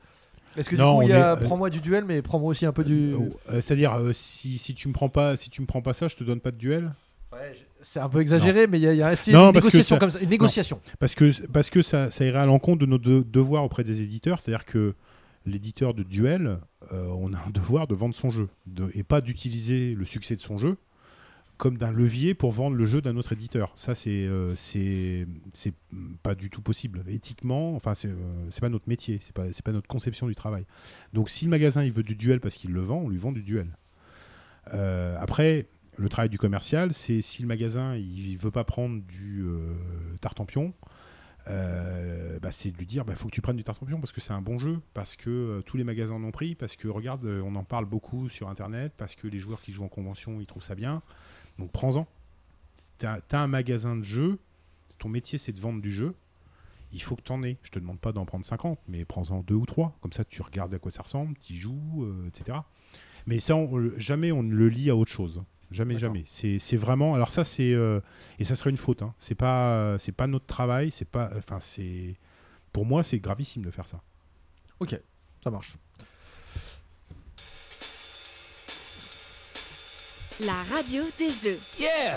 Est-ce 0.57 0.69
que 0.71 0.77
Non, 0.77 0.93
du 0.93 0.97
coup, 0.99 1.03
il 1.03 1.09
y 1.11 1.13
a 1.13 1.19
est- 1.19 1.23
euh, 1.43 1.47
prends-moi 1.47 1.71
du 1.71 1.81
duel, 1.81 2.05
mais 2.05 2.23
prends-moi 2.23 2.51
aussi 2.51 2.67
un 2.67 2.73
peu 2.73 2.83
du. 2.85 3.13
Euh, 3.13 3.19
euh, 3.51 3.61
C'est-à-dire, 3.61 3.95
euh, 3.95 4.13
si, 4.13 4.59
si 4.59 4.75
tu 4.75 4.89
me 4.89 4.93
prends 4.93 5.09
pas, 5.09 5.37
si 5.37 5.49
tu 5.51 5.61
me 5.63 5.67
prends 5.67 5.83
pas 5.83 5.95
ça, 5.95 6.09
je 6.09 6.17
te 6.17 6.25
donne 6.25 6.41
pas 6.41 6.51
de 6.51 6.57
duel? 6.57 6.93
Ouais, 7.33 7.53
je- 7.55 7.61
c'est 7.83 8.01
un 8.01 8.09
peu 8.09 8.21
exagéré, 8.21 8.67
mais 8.67 8.79
il 8.79 8.83
y 8.83 8.89
a, 8.89 8.93
y 8.95 9.03
a- 9.03 9.13
est-ce 9.13 9.23
qu'il 9.23 9.33
y 9.33 9.37
Non, 9.37 9.45
a 9.45 9.47
une 9.49 9.53
parce 9.53 9.67
que 9.67 9.69
négociation 9.69 9.97
ça- 9.97 10.01
comme 10.01 10.11
ça 10.11 10.19
Une 10.21 10.29
négociation? 10.29 10.81
Parce 10.99 11.15
que, 11.15 11.47
parce 11.47 11.71
que 11.71 11.83
ça, 11.83 12.11
ça 12.11 12.25
irait 12.25 12.41
à 12.41 12.47
l'encontre 12.47 12.81
de 12.81 12.87
nos 12.87 12.99
de- 12.99 13.23
devoirs 13.29 13.63
auprès 13.65 13.85
des 13.85 14.03
éditeurs. 14.03 14.41
C'est-à-dire 14.41 14.65
que 14.65 14.95
l'éditeur 15.47 15.95
de 15.95 16.03
duel, 16.03 16.59
on 16.91 17.33
a 17.33 17.39
un 17.39 17.51
devoir 17.51 17.87
de 17.87 17.95
vendre 17.95 18.15
son 18.17 18.31
jeu 18.31 18.49
de- 18.67 18.91
et 18.95 19.05
pas 19.05 19.21
d'utiliser 19.21 19.95
le 19.95 20.05
succès 20.05 20.35
de 20.35 20.41
son 20.41 20.59
jeu 20.59 20.77
comme 21.61 21.77
d'un 21.77 21.93
levier 21.93 22.33
pour 22.33 22.53
vendre 22.53 22.75
le 22.75 22.87
jeu 22.87 23.03
d'un 23.03 23.19
autre 23.19 23.35
éditeur. 23.35 23.71
Ça, 23.75 23.95
c'est 23.95 24.25
euh, 24.27 24.55
pas 26.23 26.35
du 26.35 26.49
tout 26.49 26.63
possible. 26.63 27.05
Éthiquement, 27.07 27.77
enfin, 27.77 27.95
c'est 27.95 28.09
euh, 28.09 28.61
pas 28.63 28.71
notre 28.71 28.89
métier, 28.89 29.21
c'est 29.21 29.35
pas, 29.35 29.45
pas 29.63 29.73
notre 29.73 29.87
conception 29.87 30.27
du 30.27 30.35
travail. 30.35 30.65
Donc, 31.13 31.29
si 31.29 31.45
le 31.45 31.51
magasin 31.51 31.85
il 31.85 31.93
veut 31.93 32.03
du 32.03 32.17
duel 32.17 32.41
parce 32.41 32.55
qu'il 32.55 32.73
le 32.73 32.81
vend, 32.81 33.03
on 33.05 33.11
lui 33.11 33.19
vend 33.19 33.31
du 33.31 33.43
duel. 33.43 33.77
Euh, 34.73 35.19
après, 35.21 35.69
le 35.99 36.09
travail 36.09 36.31
du 36.31 36.39
commercial, 36.39 36.95
c'est 36.95 37.21
si 37.21 37.43
le 37.43 37.49
magasin 37.49 37.95
il 37.95 38.39
veut 38.39 38.51
pas 38.51 38.65
prendre 38.65 39.03
du 39.03 39.45
tartampion, 40.23 40.73
bah, 41.47 42.53
c'est 42.53 42.71
de 42.71 42.79
lui 42.79 42.87
dire 42.87 43.05
il 43.07 43.17
faut 43.17 43.29
que 43.29 43.35
tu 43.35 43.43
prennes 43.43 43.57
du 43.57 43.65
tartampion 43.65 44.01
parce 44.01 44.13
que 44.13 44.23
c'est 44.23 44.33
un 44.33 44.41
bon 44.41 44.59
jeu, 44.59 44.81
parce 44.95 45.15
que 45.15 45.61
tous 45.67 45.77
les 45.77 45.85
magasins 45.85 46.15
en 46.15 46.25
ont 46.25 46.31
pris, 46.31 46.55
parce 46.55 46.75
que 46.77 46.89
regarde, 46.89 47.27
on 47.27 47.55
en 47.55 47.65
parle 47.65 47.85
beaucoup 47.85 48.31
sur 48.31 48.49
internet, 48.49 48.95
parce 48.97 49.15
que 49.15 49.29
les 49.29 49.39
joueurs 49.39 49.61
qui 49.61 49.73
jouent 49.73 49.85
en 49.85 49.89
convention 49.89 50.41
ils 50.41 50.47
trouvent 50.47 50.63
ça 50.63 50.75
bien. 50.75 51.03
Donc 51.59 51.71
prends-en. 51.73 52.07
T'as 52.99 53.21
as 53.33 53.39
un 53.43 53.47
magasin 53.47 53.97
de 53.97 54.03
jeux, 54.03 54.39
ton 54.99 55.09
métier 55.09 55.39
c'est 55.39 55.53
de 55.53 55.61
vendre 55.61 55.81
du 55.81 55.93
jeu. 55.93 56.15
Il 56.93 57.03
faut 57.03 57.15
que 57.17 57.23
tu 57.23 57.33
en 57.33 57.43
aies. 57.43 57.57
Je 57.63 57.71
te 57.71 57.79
demande 57.79 58.01
pas 58.01 58.13
d'en 58.13 58.25
prendre 58.25 58.45
50, 58.45 58.79
mais 58.89 59.05
prends-en 59.05 59.43
deux 59.43 59.55
ou 59.55 59.65
trois. 59.65 59.97
Comme 60.01 60.13
ça, 60.13 60.25
tu 60.25 60.43
regardes 60.43 60.75
à 60.75 60.79
quoi 60.81 60.91
ça 60.91 61.03
ressemble, 61.03 61.37
tu 61.39 61.55
joues, 61.55 62.05
euh, 62.05 62.27
etc. 62.27 62.59
Mais 63.27 63.39
ça, 63.39 63.55
on- 63.55 63.93
jamais 63.97 64.33
on 64.33 64.43
ne 64.43 64.53
le 64.55 64.69
lie 64.69 64.91
à 64.91 64.97
autre 64.97 65.11
chose. 65.11 65.43
Jamais, 65.71 65.99
jamais. 66.01 66.25
C'est 66.27 66.77
vraiment. 66.77 67.15
Alors 67.15 67.31
ça, 67.31 67.45
c'est 67.45 67.73
euh, 67.75 68.01
et 68.41 68.45
ça 68.45 68.57
serait 68.57 68.71
une 68.71 68.77
faute. 68.77 69.03
Hein. 69.03 69.15
C'est 69.19 69.37
pas, 69.37 69.97
c'est 70.01 70.11
pas 70.11 70.27
notre 70.27 70.47
travail. 70.47 70.91
C'est 70.91 71.09
pas. 71.09 71.31
Enfin, 71.37 71.61
c'est. 71.61 72.17
Pour 72.73 72.87
moi, 72.87 73.05
c'est 73.05 73.21
gravissime 73.21 73.63
de 73.65 73.71
faire 73.71 73.87
ça. 73.87 74.03
Ok, 74.81 75.01
ça 75.45 75.51
marche. 75.51 75.77
La 80.47 80.63
radio 80.75 81.03
des 81.19 81.29
jeux. 81.31 81.59
Yeah! 81.79 82.17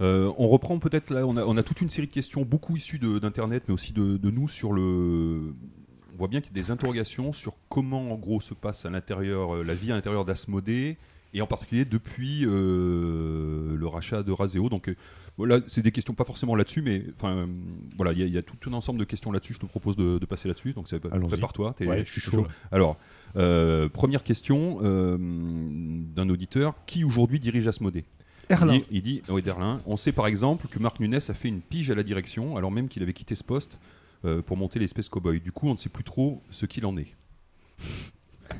Euh, 0.00 0.32
on 0.38 0.48
reprend 0.48 0.78
peut-être 0.78 1.10
là, 1.10 1.26
on 1.26 1.36
a, 1.36 1.44
on 1.44 1.56
a 1.56 1.62
toute 1.62 1.80
une 1.80 1.90
série 1.90 2.06
de 2.06 2.12
questions, 2.12 2.42
beaucoup 2.42 2.76
issues 2.76 2.98
de- 2.98 3.18
d'internet, 3.18 3.64
mais 3.68 3.74
aussi 3.74 3.92
de, 3.92 4.16
de 4.16 4.30
nous 4.30 4.48
sur 4.48 4.72
le. 4.72 5.54
On 6.14 6.16
voit 6.18 6.28
bien 6.28 6.40
qu'il 6.40 6.50
y 6.56 6.58
a 6.58 6.62
des 6.62 6.70
interrogations 6.70 7.32
sur 7.32 7.54
comment 7.68 8.12
en 8.12 8.16
gros 8.16 8.40
se 8.40 8.54
passe 8.54 8.86
à 8.86 8.90
l'intérieur, 8.90 9.56
euh, 9.56 9.62
la 9.64 9.74
vie 9.74 9.90
à 9.92 9.94
l'intérieur 9.94 10.24
d'Asmodée, 10.24 10.96
et 11.34 11.42
en 11.42 11.46
particulier 11.46 11.84
depuis 11.84 12.44
euh, 12.46 13.76
le 13.76 13.86
rachat 13.86 14.22
de 14.22 14.32
Razeo. 14.32 14.68
Donc 14.68 14.88
euh, 14.88 14.94
voilà, 15.36 15.60
c'est 15.66 15.82
des 15.82 15.92
questions 15.92 16.14
pas 16.14 16.24
forcément 16.24 16.56
là-dessus, 16.56 16.82
mais 16.82 17.04
enfin 17.16 17.36
euh, 17.36 17.46
voilà, 17.96 18.12
il 18.12 18.18
y, 18.18 18.22
a- 18.22 18.26
il 18.26 18.32
y 18.32 18.38
a 18.38 18.42
tout 18.42 18.56
un 18.68 18.72
ensemble 18.72 18.98
de 18.98 19.04
questions 19.04 19.30
là-dessus. 19.30 19.54
Je 19.54 19.60
te 19.60 19.66
propose 19.66 19.96
de, 19.96 20.18
de 20.18 20.26
passer 20.26 20.48
là-dessus. 20.48 20.72
Donc 20.72 20.88
prépare-toi. 21.28 21.74
Ouais, 21.80 22.04
je 22.04 22.10
suis 22.10 22.20
chaud. 22.20 22.46
Alors, 22.72 22.96
euh, 23.36 23.88
première 23.88 24.22
question 24.24 24.78
d'un 24.80 26.28
auditeur 26.28 26.74
qui 26.86 27.04
aujourd'hui 27.04 27.38
dirige 27.40 27.68
Asmodée? 27.68 28.04
Erlin. 28.50 28.72
il 28.74 28.80
dit, 28.80 28.86
il 28.90 29.02
dit 29.02 29.22
oui, 29.28 29.42
d'Erlin, 29.42 29.82
on 29.84 29.98
sait 29.98 30.12
par 30.12 30.26
exemple 30.26 30.68
que 30.68 30.78
Marc 30.78 31.00
Nunes 31.00 31.14
a 31.16 31.20
fait 31.34 31.48
une 31.48 31.60
pige 31.60 31.90
à 31.90 31.94
la 31.94 32.02
direction 32.02 32.56
alors 32.56 32.70
même 32.70 32.88
qu'il 32.88 33.02
avait 33.02 33.12
quitté 33.12 33.34
ce 33.34 33.44
poste 33.44 33.78
pour 34.46 34.56
monter 34.56 34.78
l'espèce 34.78 35.08
cowboy. 35.10 35.40
Du 35.40 35.52
coup, 35.52 35.68
on 35.68 35.74
ne 35.74 35.78
sait 35.78 35.90
plus 35.90 36.02
trop 36.04 36.42
ce 36.50 36.64
qu'il 36.66 36.86
en 36.86 36.96
est. 36.96 37.14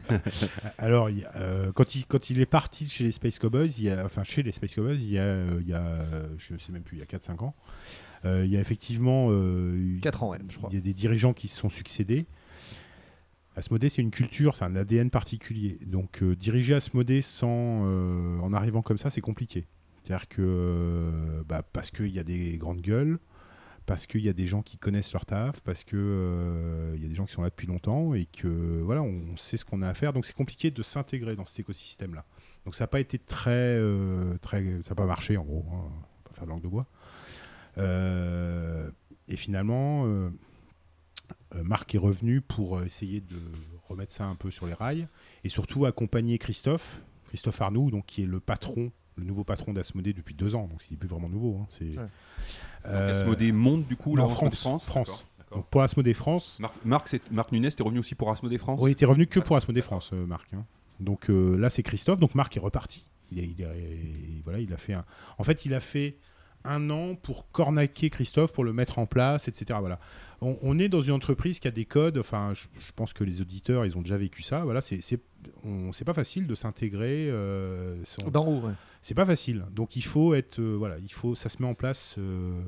Alors, 0.78 1.10
il 1.10 1.20
y 1.20 1.24
a, 1.24 1.36
euh, 1.36 1.72
quand, 1.72 1.94
il, 1.94 2.06
quand 2.06 2.30
il 2.30 2.40
est 2.40 2.46
parti 2.46 2.84
de 2.84 2.90
chez 2.90 3.04
les 3.04 3.12
Space 3.12 3.38
Cowboys, 3.38 3.70
il 3.78 3.84
y 3.84 3.90
a, 3.90 4.04
enfin 4.04 4.24
chez 4.24 4.42
les 4.42 4.52
Space 4.52 4.74
Cowboys, 4.74 4.96
il 5.00 5.10
y 5.10 5.18
a, 5.18 5.22
euh, 5.22 5.58
il 5.60 5.68
y 5.68 5.72
a 5.74 5.82
euh, 5.82 6.28
je 6.38 6.56
sais 6.58 6.72
même 6.72 6.82
plus, 6.82 6.96
il 6.96 7.00
y 7.00 7.02
a 7.02 7.06
4-5 7.06 7.42
ans, 7.44 7.54
euh, 8.24 8.42
il 8.44 8.50
y 8.50 8.56
a 8.56 8.60
effectivement 8.60 9.28
euh, 9.30 9.74
eu- 9.76 10.00
4 10.00 10.22
ans, 10.22 10.30
ouais, 10.30 10.38
je 10.48 10.56
crois. 10.56 10.68
il 10.72 10.76
y 10.76 10.78
a 10.78 10.82
des 10.82 10.94
dirigeants 10.94 11.32
qui 11.32 11.48
se 11.48 11.56
sont 11.56 11.70
succédés. 11.70 12.26
Asmodée, 13.56 13.88
c'est 13.88 14.02
une 14.02 14.12
culture, 14.12 14.54
c'est 14.54 14.64
un 14.64 14.76
ADN 14.76 15.10
particulier. 15.10 15.78
Donc, 15.84 16.22
diriger 16.22 16.74
Asmodée 16.74 17.22
sans, 17.22 17.82
en 18.40 18.52
arrivant 18.52 18.82
comme 18.82 18.98
ça, 18.98 19.10
c'est 19.10 19.20
compliqué. 19.20 19.66
C'est-à-dire 20.04 20.28
que, 20.28 21.42
bah, 21.48 21.62
parce 21.72 21.90
qu'il 21.90 22.14
y 22.14 22.20
a 22.20 22.22
des 22.22 22.56
grandes 22.56 22.80
gueules, 22.80 23.18
parce 23.88 24.06
qu'il 24.06 24.20
y 24.20 24.28
a 24.28 24.34
des 24.34 24.46
gens 24.46 24.60
qui 24.60 24.76
connaissent 24.76 25.14
leur 25.14 25.24
taf, 25.24 25.62
parce 25.62 25.82
qu'il 25.82 25.98
y 25.98 27.04
a 27.06 27.08
des 27.08 27.14
gens 27.14 27.24
qui 27.24 27.32
sont 27.32 27.40
là 27.40 27.48
depuis 27.48 27.66
longtemps 27.66 28.12
et 28.12 28.26
que 28.26 28.82
voilà, 28.82 29.02
on 29.02 29.34
sait 29.38 29.56
ce 29.56 29.64
qu'on 29.64 29.80
a 29.80 29.88
à 29.88 29.94
faire. 29.94 30.12
Donc, 30.12 30.26
c'est 30.26 30.36
compliqué 30.36 30.70
de 30.70 30.82
s'intégrer 30.82 31.36
dans 31.36 31.46
cet 31.46 31.60
écosystème-là. 31.60 32.26
Donc, 32.66 32.74
ça 32.74 32.84
n'a 32.84 32.88
pas 32.88 33.00
été 33.00 33.18
très, 33.18 33.50
euh, 33.50 34.36
très, 34.42 34.62
ça 34.82 34.90
n'a 34.90 34.94
pas 34.94 35.06
marché 35.06 35.38
en 35.38 35.42
gros. 35.42 35.64
Hein, 35.72 35.90
pas 36.24 36.34
faire 36.34 36.44
de 36.44 36.50
langue 36.50 36.60
de 36.60 36.68
bois. 36.68 36.84
Euh, 37.78 38.90
et 39.26 39.36
finalement, 39.36 40.04
euh, 40.04 40.28
euh, 41.54 41.62
Marc 41.62 41.94
est 41.94 41.98
revenu 41.98 42.42
pour 42.42 42.76
euh, 42.76 42.84
essayer 42.84 43.22
de 43.22 43.40
remettre 43.88 44.12
ça 44.12 44.26
un 44.26 44.34
peu 44.34 44.50
sur 44.50 44.66
les 44.66 44.74
rails 44.74 45.08
et 45.44 45.48
surtout 45.48 45.86
accompagner 45.86 46.36
Christophe, 46.36 47.00
Christophe 47.28 47.62
Arnoux, 47.62 47.90
donc 47.90 48.04
qui 48.04 48.22
est 48.22 48.26
le 48.26 48.38
patron, 48.38 48.92
le 49.18 49.24
nouveau 49.24 49.44
patron 49.44 49.72
d'Asmodée 49.72 50.12
depuis 50.12 50.34
deux 50.34 50.54
ans. 50.54 50.66
Donc, 50.70 50.80
il 50.88 50.92
n'est 50.94 50.98
plus 50.98 51.08
vraiment 51.08 51.28
nouveau. 51.28 51.58
hein, 51.62 51.66
c'est 51.68 51.96
Ouais. 51.98 52.06
Euh, 52.86 53.12
Asmodée 53.12 53.52
monte 53.52 53.86
du 53.88 53.96
coup 53.96 54.16
là, 54.16 54.24
Asmodée 54.24 54.56
France, 54.56 54.86
France. 54.86 55.08
France. 55.08 55.26
Donc, 55.52 55.66
pour 55.66 55.82
Asmodée 55.82 56.14
France, 56.14 56.58
Marc, 56.60 56.74
Marc, 56.84 57.08
c'est- 57.08 57.30
Marc 57.30 57.52
Nunes, 57.52 57.68
t'es 57.74 57.82
revenu 57.82 57.98
aussi 58.00 58.14
pour 58.14 58.30
Asmodée 58.30 58.58
France? 58.58 58.80
Oui, 58.82 58.90
il 58.90 58.92
était 58.92 59.06
revenu 59.06 59.26
que 59.26 59.40
pour 59.40 59.56
Asmodée 59.56 59.82
France, 59.82 60.10
euh, 60.12 60.26
Marc. 60.26 60.46
hein. 60.54 60.64
Donc 61.00 61.30
euh, 61.30 61.56
là, 61.56 61.70
c'est 61.70 61.82
Christophe. 61.82 62.18
Donc 62.20 62.34
Marc 62.34 62.56
est 62.56 62.60
reparti. 62.60 63.06
Il, 63.32 63.38
est- 63.38 63.44
il 63.46 63.62
est- 63.62 64.42
voilà, 64.44 64.58
il 64.60 64.72
a 64.72 64.76
fait 64.76 64.94
un. 64.94 65.04
En 65.38 65.44
fait, 65.44 65.64
il 65.64 65.72
a 65.74 65.80
fait 65.80 66.16
un 66.64 66.90
an 66.90 67.14
pour 67.14 67.50
cornaquer 67.50 68.10
Christophe, 68.10 68.52
pour 68.52 68.64
le 68.64 68.72
mettre 68.72 68.98
en 68.98 69.06
place, 69.06 69.48
etc. 69.48 69.78
Voilà. 69.80 69.98
On, 70.40 70.56
on 70.60 70.78
est 70.78 70.88
dans 70.88 71.00
une 71.00 71.12
entreprise 71.12 71.60
qui 71.60 71.68
a 71.68 71.70
des 71.70 71.84
codes. 71.84 72.18
Enfin, 72.18 72.52
je, 72.54 72.64
je 72.84 72.92
pense 72.96 73.12
que 73.12 73.22
les 73.24 73.40
auditeurs, 73.40 73.86
ils 73.86 73.96
ont 73.96 74.02
déjà 74.02 74.16
vécu 74.18 74.42
ça. 74.42 74.60
Voilà, 74.64 74.80
c'est 74.80 75.00
c'est 75.00 75.20
on- 75.64 75.92
c'est 75.92 76.04
pas 76.04 76.14
facile 76.14 76.46
de 76.46 76.54
s'intégrer. 76.54 77.30
euh, 77.30 77.96
son- 78.04 78.28
D'en 78.28 78.46
haut, 78.46 78.60
ouais. 78.66 78.72
C'est 79.02 79.14
pas 79.14 79.26
facile. 79.26 79.64
Donc 79.72 79.96
il 79.96 80.04
faut 80.04 80.34
être, 80.34 80.58
euh, 80.58 80.74
voilà, 80.76 80.98
il 80.98 81.12
faut, 81.12 81.34
ça 81.34 81.48
se 81.48 81.62
met 81.62 81.68
en 81.68 81.74
place 81.74 82.16
euh, 82.18 82.60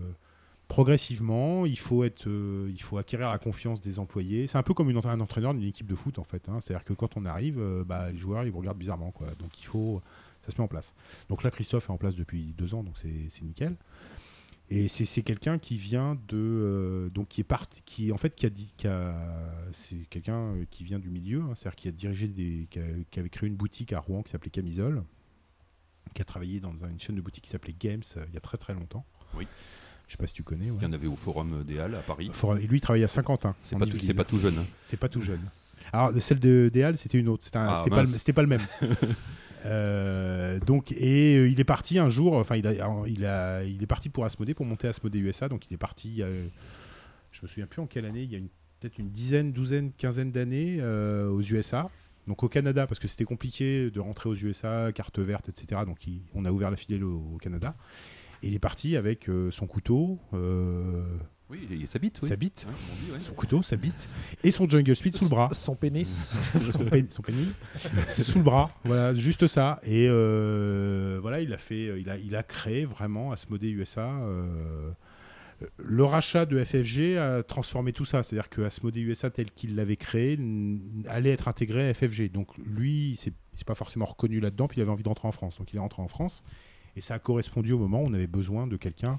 progressivement, 0.68 1.66
il 1.66 1.78
faut, 1.78 2.04
être, 2.04 2.28
euh, 2.28 2.70
il 2.70 2.80
faut 2.82 2.98
acquérir 2.98 3.30
la 3.30 3.38
confiance 3.38 3.80
des 3.80 3.98
employés. 3.98 4.46
C'est 4.46 4.58
un 4.58 4.62
peu 4.62 4.74
comme 4.74 4.90
une, 4.90 5.00
un 5.04 5.20
entraîneur 5.20 5.52
d'une 5.54 5.64
équipe 5.64 5.86
de 5.86 5.96
foot, 5.96 6.18
en 6.18 6.24
fait. 6.24 6.48
hein. 6.48 6.60
C'est-à-dire 6.60 6.84
que 6.84 6.92
quand 6.92 7.16
on 7.16 7.24
arrive, 7.24 7.60
bah, 7.86 8.10
les 8.12 8.18
joueurs, 8.18 8.44
ils 8.44 8.50
vous 8.52 8.60
regardent 8.60 8.78
bizarrement. 8.78 9.10
Quoi. 9.10 9.28
Donc, 9.38 9.60
il 9.60 9.66
faut, 9.66 10.00
ça 10.46 10.52
se 10.52 10.56
met 10.58 10.64
en 10.64 10.68
place. 10.68 10.94
Donc 11.28 11.42
là, 11.42 11.50
Christophe 11.50 11.88
est 11.88 11.92
en 11.92 11.98
place 11.98 12.14
depuis 12.14 12.54
deux 12.56 12.74
ans, 12.74 12.84
donc 12.84 12.96
c'est 12.98 13.42
nickel. 13.42 13.76
Et 14.72 14.86
c'est 14.86 15.22
quelqu'un 15.22 15.58
qui 15.58 15.76
vient 15.76 16.16
de, 16.28 17.10
donc 17.12 17.26
qui 17.26 17.40
est 17.40 17.44
parti, 17.44 17.82
qui 17.84 18.12
en 18.12 18.16
fait 18.16 18.36
qui 18.36 18.46
a 18.46 18.50
dit, 18.50 18.72
qui 18.76 18.86
c'est 19.72 20.06
quelqu'un 20.10 20.54
qui 20.70 20.84
vient 20.84 21.00
du 21.00 21.10
milieu, 21.10 21.40
hein, 21.40 21.54
c'est-à-dire 21.56 21.74
qui 21.74 21.88
a 21.88 21.90
dirigé 21.90 22.28
des, 22.28 22.68
qui, 22.70 22.78
qui 23.10 23.18
avait 23.18 23.30
créé 23.30 23.48
une 23.48 23.56
boutique 23.56 23.92
à 23.92 23.98
Rouen 23.98 24.22
qui 24.22 24.30
s'appelait 24.30 24.50
Camisole, 24.52 25.02
qui 26.14 26.22
a 26.22 26.24
travaillé 26.24 26.60
dans 26.60 26.72
une 26.88 26.98
chaîne 26.98 27.16
de 27.16 27.20
boutique 27.20 27.44
qui 27.44 27.50
s'appelait 27.50 27.74
Games 27.78 28.02
euh, 28.16 28.24
il 28.28 28.34
y 28.34 28.36
a 28.36 28.40
très 28.40 28.58
très 28.58 28.74
longtemps. 28.74 29.04
Oui. 29.36 29.46
Je 30.06 30.12
sais 30.12 30.18
pas 30.18 30.26
si 30.26 30.34
tu 30.34 30.42
connais. 30.42 30.70
ouais. 30.70 30.76
Il 30.80 30.84
y 30.84 30.86
en 30.86 30.92
avait 30.92 31.06
au 31.06 31.14
Forum 31.14 31.62
des 31.64 31.78
Halles 31.78 31.94
à 31.94 32.00
Paris. 32.00 32.30
Et 32.60 32.66
lui, 32.66 32.78
il 32.78 32.80
travaillait 32.80 33.04
à 33.04 33.08
Saint-Quentin. 33.08 33.54
C'est 33.62 33.76
en 33.76 33.78
pas, 33.78 33.84
tout- 33.84 33.92
Yvelines. 33.92 34.06
c'est 34.08 34.14
pas 34.14 34.24
tout 34.24 34.38
jeune. 34.38 34.58
hein. 34.58 34.64
C'est 34.82 34.96
pas 34.96 35.08
tout 35.08 35.22
jeune. 35.22 35.40
Alors, 35.92 36.12
celle 36.20 36.40
de 36.40 36.68
des 36.72 36.82
Halles, 36.82 36.96
c'était 36.98 37.18
une 37.18 37.28
autre. 37.28 37.44
C'était 37.44 37.58
Ah, 37.58 37.84
pas, 37.88 38.02
le- 38.02 38.32
pas 38.32 38.46
même. 38.46 38.66
Euh, 39.66 40.58
donc, 40.60 40.90
et 40.92 41.36
euh, 41.36 41.48
il 41.48 41.60
est 41.60 41.64
parti 41.64 41.98
un 41.98 42.08
jour. 42.08 42.32
Enfin, 42.34 42.56
il, 42.56 42.66
a, 42.66 42.72
il, 43.06 43.26
a, 43.26 43.62
il 43.62 43.82
est 43.82 43.86
parti 43.86 44.08
pour 44.08 44.24
Asmodée, 44.24 44.54
pour 44.54 44.64
monter 44.64 44.88
Asmodée 44.88 45.18
USA. 45.18 45.48
Donc, 45.48 45.66
il 45.70 45.74
est 45.74 45.78
parti. 45.78 46.22
euh, 46.22 46.46
je 47.30 47.40
me 47.42 47.46
souviens 47.48 47.66
plus 47.66 47.82
en 47.82 47.86
quelle 47.86 48.06
année. 48.06 48.22
Il 48.22 48.30
y 48.32 48.34
a 48.34 48.38
une- 48.38 48.48
peut-être 48.80 48.98
une 48.98 49.10
dizaine, 49.10 49.52
douzaine, 49.52 49.92
quinzaine 49.92 50.32
d'années 50.32 50.82
aux 50.82 51.42
USA. 51.42 51.90
Donc 52.26 52.42
au 52.42 52.48
Canada, 52.48 52.86
parce 52.86 52.98
que 53.00 53.08
c'était 53.08 53.24
compliqué 53.24 53.90
de 53.90 54.00
rentrer 54.00 54.28
aux 54.28 54.34
USA, 54.36 54.92
carte 54.92 55.18
verte, 55.18 55.48
etc. 55.48 55.82
Donc 55.86 56.06
il- 56.06 56.22
on 56.34 56.44
a 56.44 56.52
ouvert 56.52 56.70
la 56.70 56.76
filiale 56.76 57.04
au, 57.04 57.32
au 57.34 57.38
Canada. 57.38 57.74
Et 58.42 58.48
il 58.48 58.54
est 58.54 58.58
parti 58.60 58.96
avec 58.96 59.28
euh, 59.28 59.50
son 59.50 59.66
couteau, 59.66 60.18
euh, 60.32 61.02
Oui, 61.50 61.66
il, 61.70 61.80
il 61.82 61.86
s'habite. 61.86 62.20
Oui. 62.22 62.28
sa 62.28 62.36
bite, 62.36 62.64
Ouais, 62.66 62.72
comme 62.72 62.82
on 62.98 63.04
dit, 63.06 63.12
ouais. 63.12 63.20
son 63.20 63.34
couteau, 63.34 63.62
sa 63.62 63.76
bite, 63.76 64.08
et 64.44 64.50
son 64.50 64.66
jungle 64.68 64.96
speed 64.96 65.16
sous 65.16 65.24
le 65.24 65.30
bras. 65.30 65.50
Son 65.52 65.74
pénis. 65.74 66.30
son, 66.54 66.84
pén- 66.84 67.10
son 67.10 67.20
pénis 67.22 67.48
sous 68.08 68.38
le 68.38 68.44
bras 68.44 68.70
voilà 68.84 69.12
juste 69.14 69.46
ça 69.46 69.80
et 69.82 70.06
euh, 70.08 71.18
voilà 71.20 71.40
il 71.40 71.52
a 71.52 71.58
fait 71.58 72.00
il 72.00 72.08
a 72.10 72.16
il 72.16 72.34
a 72.36 72.42
créé 72.42 72.84
vraiment 72.84 73.32
Asmodée 73.32 73.70
USA 73.70 74.08
euh, 74.08 74.90
le 75.76 76.04
rachat 76.04 76.46
de 76.46 76.62
FFG 76.62 77.16
a 77.18 77.42
transformé 77.42 77.92
tout 77.92 78.04
ça. 78.04 78.22
C'est-à-dire 78.22 78.48
que 78.48 78.62
Asmodée 78.62 79.00
USA 79.00 79.30
tel 79.30 79.50
qu'il 79.50 79.76
l'avait 79.76 79.96
créé 79.96 80.38
allait 81.08 81.32
être 81.32 81.48
intégré 81.48 81.88
à 81.88 81.94
FFG 81.94 82.30
donc 82.30 82.48
lui 82.58 83.10
il 83.10 83.16
s'est 83.16 83.32
pas 83.66 83.74
forcément 83.74 84.06
reconnu 84.06 84.40
là-dedans 84.40 84.68
puis 84.68 84.78
il 84.78 84.82
avait 84.82 84.90
envie 84.90 85.02
de 85.02 85.08
rentrer 85.08 85.28
en 85.28 85.32
France. 85.32 85.58
Donc 85.58 85.72
il 85.72 85.76
est 85.76 85.80
rentré 85.80 86.02
en 86.02 86.08
France. 86.08 86.42
Et 86.96 87.00
ça 87.00 87.14
a 87.14 87.18
correspondu 87.18 87.72
au 87.72 87.78
moment 87.78 88.02
où 88.02 88.06
on 88.06 88.14
avait 88.14 88.26
besoin 88.26 88.66
de 88.66 88.76
quelqu'un 88.76 89.18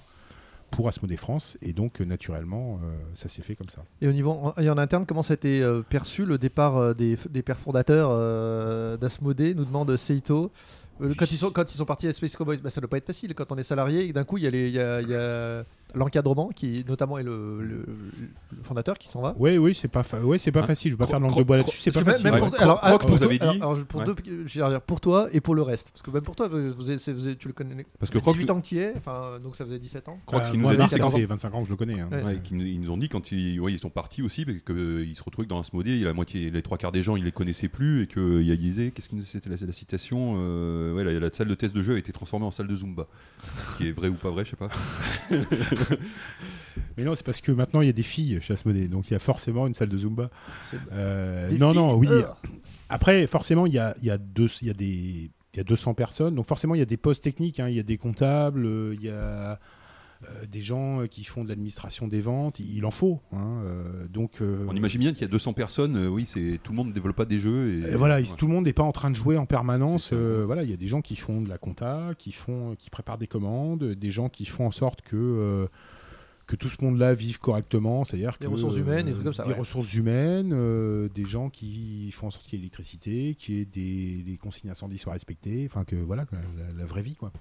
pour 0.72 0.88
Asmodée 0.88 1.18
France. 1.18 1.58
Et 1.62 1.74
donc 1.74 2.00
naturellement 2.00 2.80
euh, 2.84 2.98
ça 3.14 3.30
s'est 3.30 3.42
fait 3.42 3.56
comme 3.56 3.70
ça. 3.70 3.84
Et 4.02 4.08
au 4.08 4.14
niveau 4.14 4.32
en, 4.32 4.54
et 4.60 4.70
en 4.70 4.78
interne, 4.78 5.06
comment 5.06 5.24
ça 5.24 5.34
a 5.34 5.36
été 5.36 5.64
perçu 5.90 6.26
le 6.26 6.38
départ 6.38 6.78
euh, 6.78 6.94
des, 6.94 7.18
des 7.30 7.42
pères 7.42 7.60
fondateurs 7.60 8.10
euh, 8.12 8.98
d'Asmodée 8.98 9.54
Nous 9.54 9.66
demande 9.66 9.96
Seito. 9.96 10.52
Quand, 11.18 11.32
ils 11.32 11.38
sont, 11.38 11.50
quand 11.50 11.74
ils 11.74 11.78
sont 11.78 11.86
partis 11.86 12.08
à 12.08 12.14
Space 12.14 12.36
Cowboys, 12.36 12.58
bah, 12.58 12.70
ça 12.70 12.80
doit 12.80 12.90
pas 12.90 12.98
être 12.98 13.08
facile. 13.08 13.34
Quand 13.34 13.52
on 13.52 13.58
est 13.58 13.64
salarié, 13.64 14.14
d'un 14.14 14.24
coup, 14.24 14.38
il 14.38 14.44
y 14.44 14.80
a 14.80 15.66
l'encadrement 15.96 16.50
qui, 16.50 16.84
notamment, 16.88 17.18
est 17.18 17.24
le, 17.24 17.62
le- 17.62 17.86
le 18.58 18.64
fondateur 18.64 18.98
qui 18.98 19.10
s'en 19.10 19.22
va. 19.22 19.36
oui 19.40 19.58
oui 19.58 19.76
c'est 19.76 19.88
pas 19.88 20.04
fa- 20.04 20.20
ouais, 20.22 20.38
c'est 20.38 20.52
pas 20.52 20.62
Hein 20.62 20.68
facile 20.68 20.92
je 20.92 20.96
vais 20.96 21.00
pas 21.00 21.08
faire 21.08 21.20
de 21.20 21.24
langue 21.24 21.32
cro- 21.34 21.40
de 21.40 21.44
bois 21.46 21.58
là-dessus 21.58 21.78
c'est 21.82 21.92
Parce 21.92 22.06
pas 22.06 22.12
que 22.14 22.24
même- 22.24 22.24
facile 22.24 22.32
même 22.32 22.40
pour, 22.40 22.50
Croc- 22.52 22.62
alors, 22.64 22.82
Croc, 22.82 23.02
pour 23.02 23.10
vous 23.12 23.18
toi- 23.18 23.26
avez 23.28 23.38
dit 23.40 23.44
alors, 23.44 23.72
alors, 23.74 23.86
pour, 23.86 24.00
Ouais. 24.02 24.06
deux- 24.06 24.16
je 24.46 24.62
veux 24.62 24.70
dire, 24.70 24.82
pour 24.82 25.02
toi 25.02 25.28
et 25.32 25.42
pour 25.42 25.56
le 25.56 25.62
reste. 25.62 25.92
Parce 25.92 26.02
que 26.02 26.12
même 26.12 26.22
pour 26.24 26.36
toi, 26.36 26.48
vous, 26.48 26.74
vous 26.74 26.90
êtes- 26.92 27.10
vous 27.10 27.28
êtes- 27.28 27.38
tu 27.38 27.48
le 27.48 27.54
connais. 27.54 27.86
Parce 28.00 28.10
que 28.12 28.18
ça 28.18 28.20
fait 28.20 28.22
Croc, 28.22 28.34
18 28.36 28.50
ans 28.52 28.62
que 28.62 28.66
tu 28.68 28.76
y 28.76 28.80
es, 28.80 28.94
enfin, 28.98 29.40
donc 29.44 29.56
ça 29.56 29.66
faisait 29.66 29.80
17 29.80 30.08
ans. 30.10 30.20
Croc, 30.26 30.44
ce 30.44 30.48
Euh, 30.48 30.52
qu'il 30.52 30.60
nous 30.60 30.64
moi, 30.66 30.72
a 30.72 30.76
dit, 30.76 30.80
Marc, 30.80 30.90
c'est 30.92 30.98
ça 30.98 31.02
qu'en 31.04 31.10
fait 31.12 31.26
25 31.26 31.54
ans 31.56 31.60
que 31.62 31.66
je 31.68 31.72
le 31.72 31.78
connais. 31.78 32.00
hein. 32.00 32.10
Ouais. 32.12 32.24
Ouais, 32.24 32.40
qui 32.44 32.54
nous- 32.54 32.66
ils 32.66 32.80
nous 32.80 32.90
ont 32.92 32.98
dit 32.98 33.10
quand 33.10 33.32
ils, 33.32 33.60
ouais, 33.60 33.72
ils 33.74 33.80
sont 33.80 33.90
partis 33.90 34.22
aussi, 34.22 34.46
mais 34.48 34.60
qu'ils 34.60 35.16
se 35.16 35.24
retrouvaient 35.24 35.48
dans 35.48 35.60
Asmodée, 35.60 35.98
la 36.00 36.14
moitié, 36.14 36.50
les 36.52 36.62
trois 36.62 36.78
quarts 36.78 36.92
des 36.92 37.04
gens, 37.04 37.16
ils 37.16 37.24
les 37.24 37.32
connaissaient 37.32 37.68
plus 37.68 38.04
et 38.04 38.08
qu'il 38.08 38.44
y 38.44 38.52
a 38.52 38.56
disait, 38.56 38.92
qu'est-ce 38.92 39.10
que 39.10 39.20
c'était 39.22 39.50
la, 39.50 39.56
la 39.60 39.74
citation 39.74 40.36
euh, 40.38 40.94
ouais, 40.94 41.04
la, 41.04 41.20
la 41.20 41.32
salle 41.32 41.48
de 41.48 41.56
test 41.56 41.76
de 41.76 41.82
jeu 41.82 41.96
a 41.96 41.98
été 41.98 42.12
transformée 42.12 42.46
en 42.46 42.52
salle 42.52 42.68
de 42.68 42.76
Zumba. 42.76 43.08
Ce 43.72 43.78
qui 43.78 43.88
est 43.88 43.92
vrai 43.92 44.08
ou 44.10 44.14
pas 44.14 44.30
vrai, 44.30 44.46
je 44.46 44.52
sais 44.52 44.56
pas. 44.56 44.70
Mais 46.98 47.04
non, 47.04 47.16
c'est 47.16 47.26
parce 47.26 47.42
que 47.42 47.52
maintenant 47.52 47.82
il 47.82 47.88
y 47.88 47.90
a 47.90 47.94
des 47.94 48.04
filles 48.04 48.40
chez 48.42 48.54
Asmodée, 48.54 48.88
donc 48.88 49.10
il 49.10 49.14
y 49.14 49.16
a 49.16 49.20
forcément 49.20 49.68
une 49.68 49.74
salle 49.74 49.90
de 49.90 49.98
Zumba. 49.98 50.30
Euh, 50.92 51.50
non, 51.58 51.74
non, 51.74 51.96
oui. 51.96 52.08
euh. 52.10 52.24
Après, 52.90 53.26
forcément, 53.28 53.66
il 53.66 53.74
y 53.74 53.80
a, 53.80 53.96
il 54.02 54.08
y, 54.08 54.12
a 54.12 54.18
deux, 54.18 54.48
il 54.62 54.68
y, 54.68 54.72
a 54.72 54.74
des, 54.74 54.86
il 55.54 55.58
y 55.58 55.60
a 55.60 55.64
200 55.64 55.94
personnes, 55.94 56.36
donc 56.36 56.46
forcément 56.46 56.76
il 56.76 56.80
y 56.80 56.84
a 56.84 56.86
des 56.86 56.98
postes 56.98 57.24
techniques, 57.24 57.60
hein. 57.60 57.70
il 57.70 57.76
y 57.76 57.80
a 57.80 57.84
des 57.84 57.98
comptables, 57.98 58.66
euh, 58.66 58.96
il 58.96 59.06
y 59.06 59.10
a 59.10 59.60
euh, 60.30 60.46
des 60.46 60.62
gens 60.62 61.02
euh, 61.02 61.08
qui 61.08 61.24
font 61.24 61.44
de 61.44 61.50
l'administration 61.50 62.08
des 62.08 62.22
ventes, 62.22 62.60
il 62.60 62.86
en 62.86 62.92
faut. 62.92 63.20
hein. 63.32 63.62
Euh, 63.66 64.08
donc, 64.08 64.34
euh, 64.42 64.66
On 64.70 64.76
imagine 64.76 65.00
bien 65.00 65.14
qu'il 65.14 65.22
y 65.22 65.26
a 65.26 65.28
200 65.28 65.54
personnes, 65.54 65.96
euh, 65.96 66.08
oui, 66.08 66.26
c'est 66.26 66.60
tout 66.64 66.72
le 66.72 66.76
monde 66.78 66.90
ne 66.90 66.94
développe 66.94 67.16
pas 67.16 67.26
des 67.26 67.40
jeux. 67.40 67.80
Et, 67.86 67.92
Et 67.92 67.96
voilà, 67.96 68.18
ouais. 68.18 68.24
tout 68.38 68.48
le 68.48 68.54
monde 68.54 68.66
n'est 68.66 68.74
pas 68.74 68.84
en 68.84 68.92
train 68.92 69.10
de 69.10 69.16
jouer 69.16 69.38
en 69.38 69.46
permanence. 69.46 70.12
Euh, 70.14 70.44
voilà, 70.46 70.64
il 70.64 70.70
y 70.70 70.74
a 70.74 70.78
des 70.78 70.88
gens 70.88 71.02
qui 71.02 71.16
font 71.16 71.42
de 71.42 71.50
la 71.50 71.58
compta, 71.58 72.12
qui 72.18 72.32
font, 72.32 72.76
qui 72.78 72.90
préparent 72.90 73.18
des 73.18 73.28
commandes, 73.28 73.84
des 73.84 74.12
gens 74.12 74.30
qui 74.30 74.46
font 74.46 74.68
en 74.68 74.72
sorte 74.72 75.02
que 75.02 75.16
euh, 75.16 75.68
que 76.48 76.56
tout 76.58 76.68
ce 76.68 76.84
monde-là 76.84 77.14
vive 77.14 77.40
correctement, 77.40 78.04
c'est-à-dire 78.04 78.36
Des 78.42 78.46
que, 78.48 78.52
ressources 78.52 78.76
humaines, 78.76 79.06
des 79.06 79.12
euh, 79.12 79.14
trucs 79.14 79.24
comme 79.24 79.34
ça, 79.34 79.44
Des 79.44 79.52
ouais. 79.52 79.60
ressources 79.60 79.94
humaines, 79.94 80.52
euh, 80.54 81.08
des 81.16 81.24
gens 81.26 81.50
qui 81.50 82.12
font 82.12 82.28
en 82.28 82.32
sorte 82.32 82.46
qu'il 82.46 82.56
y 82.56 82.58
ait 82.58 82.64
l'électricité, 82.64 83.36
qu'il 83.40 83.56
y 83.56 83.62
ait 83.62 83.66
des 83.66 84.24
les 84.30 84.38
consignes 84.38 84.70
incendie 84.70 84.98
soient 84.98 85.14
respectées, 85.14 85.64
enfin 85.66 85.86
que 85.86 85.96
voilà, 85.96 86.26
que 86.26 86.36
la, 86.36 86.42
la- 86.42 86.74
la 86.80 86.86
vraie 86.86 87.04
vie 87.04 87.16
quoi. 87.16 87.32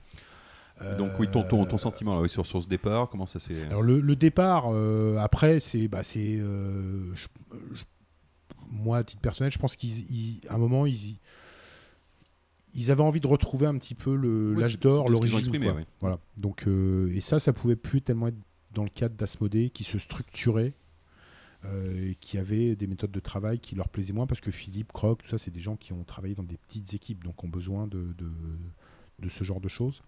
Donc, 0.96 1.18
oui, 1.18 1.28
ton, 1.30 1.42
ton, 1.42 1.62
Euh, 1.62 1.66
ton 1.66 1.78
sentiment 1.78 2.14
là, 2.14 2.22
oui, 2.22 2.28
sur, 2.30 2.46
sur 2.46 2.62
ce 2.62 2.68
départ, 2.68 3.08
comment 3.08 3.26
ça 3.26 3.38
s'est. 3.38 3.62
alors 3.66 3.82
le, 3.82 4.00
le 4.00 4.16
départ, 4.16 4.64
euh, 4.72 5.16
après, 5.18 5.60
c'est, 5.60 5.88
bah, 5.88 6.02
c'est, 6.02 6.38
euh, 6.38 7.14
je- 7.14 7.26
je- 7.74 7.84
moi 8.70 8.98
à 8.98 9.04
titre 9.04 9.20
personnel, 9.20 9.52
je 9.52 9.58
pense 9.58 9.76
qu'à 9.76 9.86
un 10.48 10.58
moment 10.58 10.86
ils, 10.86 11.18
ils 12.74 12.90
avaient 12.90 13.02
envie 13.02 13.20
de 13.20 13.26
retrouver 13.26 13.66
un 13.66 13.76
petit 13.78 13.94
peu 13.94 14.14
le 14.14 14.52
Oui, 14.54 14.60
l'âge 14.60 14.78
d'or, 14.78 15.08
l'origine. 15.08 15.56
ouais. 15.64 15.86
Voilà. 16.00 16.18
Donc 16.36 16.66
euh, 16.66 17.12
et 17.14 17.20
ça, 17.20 17.40
ça 17.40 17.52
pouvait 17.52 17.76
plus 17.76 18.00
tellement 18.00 18.28
être 18.28 18.36
dans 18.72 18.84
le 18.84 18.90
cadre 18.90 19.16
d'Asmodée 19.16 19.70
qui 19.70 19.84
se 19.84 19.98
structurait. 19.98 20.72
euh, 21.66 22.12
et 22.12 22.14
qui 22.14 22.38
avait 22.38 22.74
des 22.74 22.86
méthodes 22.86 23.10
de 23.10 23.20
travail 23.20 23.58
qui 23.58 23.74
leur 23.74 23.90
plaisaient 23.90 24.14
moins 24.14 24.26
parce 24.26 24.40
que 24.40 24.50
Philippe, 24.50 24.92
Croc, 24.92 25.22
tout 25.22 25.28
ça, 25.28 25.36
c'est 25.36 25.50
des 25.50 25.60
gens 25.60 25.76
qui 25.76 25.92
ont 25.92 26.04
travaillé 26.04 26.34
dans 26.34 26.42
des 26.42 26.56
petites 26.56 26.94
équipes, 26.94 27.22
donc 27.22 27.44
ont 27.44 27.48
besoin 27.48 27.86
de, 27.86 28.14
de, 28.16 28.30
de 29.20 29.28
ce 29.28 29.44
genre 29.44 29.60
de 29.60 29.68
choses. 29.68 30.02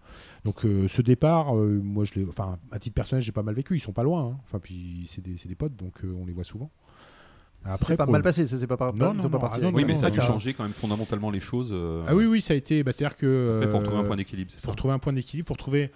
Donc 0.45 0.65
euh, 0.65 0.87
ce 0.87 1.01
départ, 1.01 1.55
euh, 1.57 1.79
moi 1.83 2.03
je 2.05 2.13
l'ai, 2.15 2.25
enfin 2.27 2.57
à 2.71 2.79
titre 2.79 2.95
personnel, 2.95 3.21
j'ai 3.23 3.31
pas 3.31 3.43
mal 3.43 3.55
vécu. 3.55 3.75
Ils 3.75 3.79
sont 3.79 3.93
pas 3.93 4.03
loin, 4.03 4.23
hein. 4.33 4.37
enfin 4.43 4.59
puis 4.59 5.09
c'est 5.13 5.21
des, 5.23 5.37
c'est 5.37 5.47
des 5.47 5.55
potes, 5.55 5.75
donc 5.75 6.03
euh, 6.03 6.13
on 6.19 6.25
les 6.25 6.33
voit 6.33 6.43
souvent. 6.43 6.69
C'est 7.81 7.95
pas 7.95 8.03
pour- 8.03 8.11
mal 8.11 8.21
passé, 8.21 8.45
ça 8.45 8.59
c'est 8.59 8.67
pas, 8.67 8.75
pas, 8.75 8.91
Non, 8.91 9.13
ils 9.13 9.17
non, 9.17 9.23
sont 9.23 9.29
pas 9.29 9.37
non, 9.37 9.41
partis 9.41 9.57
ah 9.59 9.61
non, 9.61 9.67
avec- 9.69 9.75
Oui, 9.77 9.81
non, 9.83 9.87
mais 9.87 9.95
ça 9.95 10.07
a 10.07 10.11
dû 10.11 10.19
changer 10.19 10.53
quand 10.53 10.63
même 10.63 10.73
fondamentalement 10.73 11.31
les 11.31 11.39
choses. 11.39 11.69
euh, 11.71 12.03
Ah 12.07 12.13
oui, 12.13 12.25
oui, 12.25 12.41
ça 12.41 12.53
a 12.53 12.57
été. 12.57 12.83
Bah, 12.83 12.91
C'est-à-dire 12.91 13.15
que. 13.15 13.53
Après, 13.55 13.69
il 13.69 13.71
faut 13.71 13.77
retrouver 13.77 13.99
un 13.99 14.03
point 14.03 14.15
d'équilibre, 14.17 14.51
c'est 14.51 14.59
faut 14.59 14.65
ça 14.65 14.71
retrouver 14.71 14.93
un 14.93 14.99
point 14.99 15.13
d'équilibre, 15.13 15.47
pour 15.47 15.55
trouver. 15.55 15.89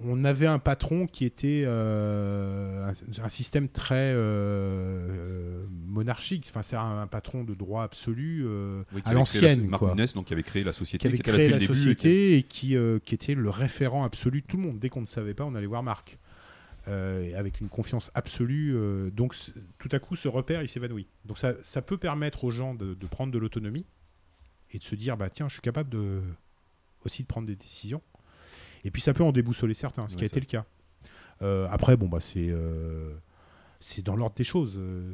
On 0.00 0.24
avait 0.24 0.46
un 0.48 0.58
patron 0.58 1.06
qui 1.06 1.24
était 1.24 1.62
euh, 1.66 2.88
un, 2.88 3.24
un 3.24 3.28
système 3.28 3.68
très 3.68 4.12
euh, 4.14 5.64
monarchique. 5.86 6.46
Enfin, 6.50 6.62
c'est 6.62 6.76
un, 6.76 6.98
un 7.02 7.06
patron 7.06 7.44
de 7.44 7.54
droit 7.54 7.84
absolu 7.84 8.42
euh, 8.44 8.82
Oui, 8.92 9.02
à 9.04 9.10
la- 9.10 9.14
l'ancienne. 9.14 9.70
Nunes, 9.70 10.06
donc 10.14 10.26
qui 10.26 10.32
avait 10.32 10.42
créé 10.42 10.64
la 10.64 10.72
société, 10.72 10.98
qui 10.98 11.06
avait 11.06 11.18
créé 11.18 11.48
la 11.48 11.56
et 11.56 11.60
qui- 11.60 11.66
société 11.66 12.36
et 12.38 12.42
qui, 12.42 12.76
qui 13.04 13.14
était 13.14 13.34
le 13.34 13.50
référent 13.50 14.04
absolu 14.04 14.40
de 14.42 14.46
tout 14.46 14.56
le 14.56 14.64
monde. 14.64 14.78
Dès 14.78 14.88
qu'on 14.88 15.00
ne 15.00 15.06
savait 15.06 15.34
pas, 15.34 15.44
on 15.44 15.54
allait 15.54 15.66
voir 15.66 15.82
Marc. 15.82 16.18
Avec 16.86 17.60
une 17.62 17.68
confiance 17.70 18.10
absolue. 18.14 18.76
donc, 19.12 19.34
tout 19.78 19.88
à 19.92 19.98
coup, 19.98 20.16
ce 20.16 20.28
repère, 20.28 20.60
il 20.62 20.68
s'évanouit. 20.68 21.06
Donc, 21.24 21.38
ça, 21.38 21.54
ça 21.62 21.80
peut 21.80 21.96
permettre 21.96 22.44
aux 22.44 22.50
gens 22.50 22.74
de, 22.74 22.92
de 22.92 23.06
prendre 23.06 23.32
de 23.32 23.38
l'autonomie 23.38 23.86
et 24.72 24.78
de 24.78 24.82
se 24.82 24.94
dire 24.94 25.16
bah 25.16 25.30
tiens, 25.30 25.48
je 25.48 25.54
suis 25.54 25.62
capable 25.62 25.88
de, 25.88 26.20
aussi 27.06 27.22
de 27.22 27.26
prendre 27.28 27.46
des 27.46 27.56
décisions. 27.56 28.02
Et 28.84 28.90
puis, 28.90 29.02
ça 29.02 29.14
peut 29.14 29.24
en 29.24 29.32
déboussoler 29.32 29.74
certains, 29.74 30.08
ce 30.08 30.16
qui 30.16 30.24
a 30.24 30.26
été 30.26 30.40
le 30.40 30.46
cas. 30.46 30.64
Euh, 31.42 31.66
après, 31.70 31.96
bon, 31.96 32.08
bah, 32.08 32.20
c'est. 32.20 32.48
euh, 32.48 33.14
c'est 33.80 34.02
dans 34.02 34.16
l'ordre 34.16 34.36
des 34.36 34.44
choses. 34.44 34.76
Euh, 34.78 35.12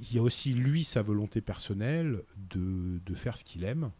Il 0.00 0.14
y 0.14 0.18
a 0.18 0.22
aussi, 0.22 0.54
lui, 0.54 0.84
sa 0.84 1.02
volonté 1.02 1.40
personnelle 1.40 2.22
de, 2.50 3.00
de 3.04 3.14
faire 3.14 3.36
ce 3.36 3.44
qu'il 3.44 3.64
aime 3.64 3.90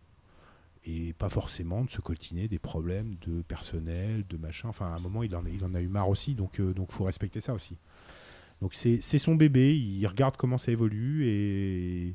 et 0.84 1.14
pas 1.14 1.28
forcément 1.28 1.84
de 1.84 1.90
se 1.90 2.01
coltiner 2.01 2.47
des 2.47 2.60
problèmes 2.60 3.16
de 3.26 3.43
personnel, 3.43 4.24
de 4.28 4.36
machin. 4.36 4.68
Enfin, 4.68 4.86
à 4.86 4.97
un 4.97 5.01
moment, 5.01 5.24
il 5.24 5.34
en 5.34 5.44
a, 5.44 5.48
il 5.51 5.64
en 5.64 5.74
a 5.74 5.80
eu 5.80 5.88
marre 5.88 6.09
aussi, 6.09 6.34
donc 6.34 6.56
il 6.60 6.74
donc 6.74 6.93
faut 6.93 7.02
respecter 7.05 7.40
ça 7.40 7.55
aussi. 7.55 7.76
Donc 8.62 8.74
c'est 8.74 9.01
c'est 9.02 9.18
son 9.18 9.34
bébé, 9.34 9.76
il 9.76 10.06
regarde 10.06 10.36
comment 10.36 10.59
ça 10.59 10.70
évolue 10.70 11.26
et, 11.26 12.14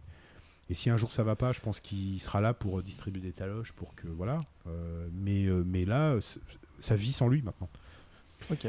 et 0.72 0.74
si 0.74 0.90
un 0.90 0.98
jour 0.98 1.12
ça 1.12 1.22
va 1.24 1.36
pas, 1.36 1.52
je 1.52 1.60
pense 1.62 1.80
qu'il 1.82 2.20
sera 2.20 2.42
là 2.42 2.54
pour 2.54 2.82
distribuer 2.82 3.22
des 3.22 3.34
taloches, 3.34 3.74
pour 3.74 3.94
que 3.96 4.08
voilà. 4.08 4.40
Euh, 4.68 5.08
mais, 5.14 5.46
euh, 5.46 5.64
mais 5.66 5.86
là, 5.86 6.16
ça 6.80 6.96
vit 6.96 7.12
sans 7.14 7.28
lui 7.28 7.42
maintenant. 7.42 7.70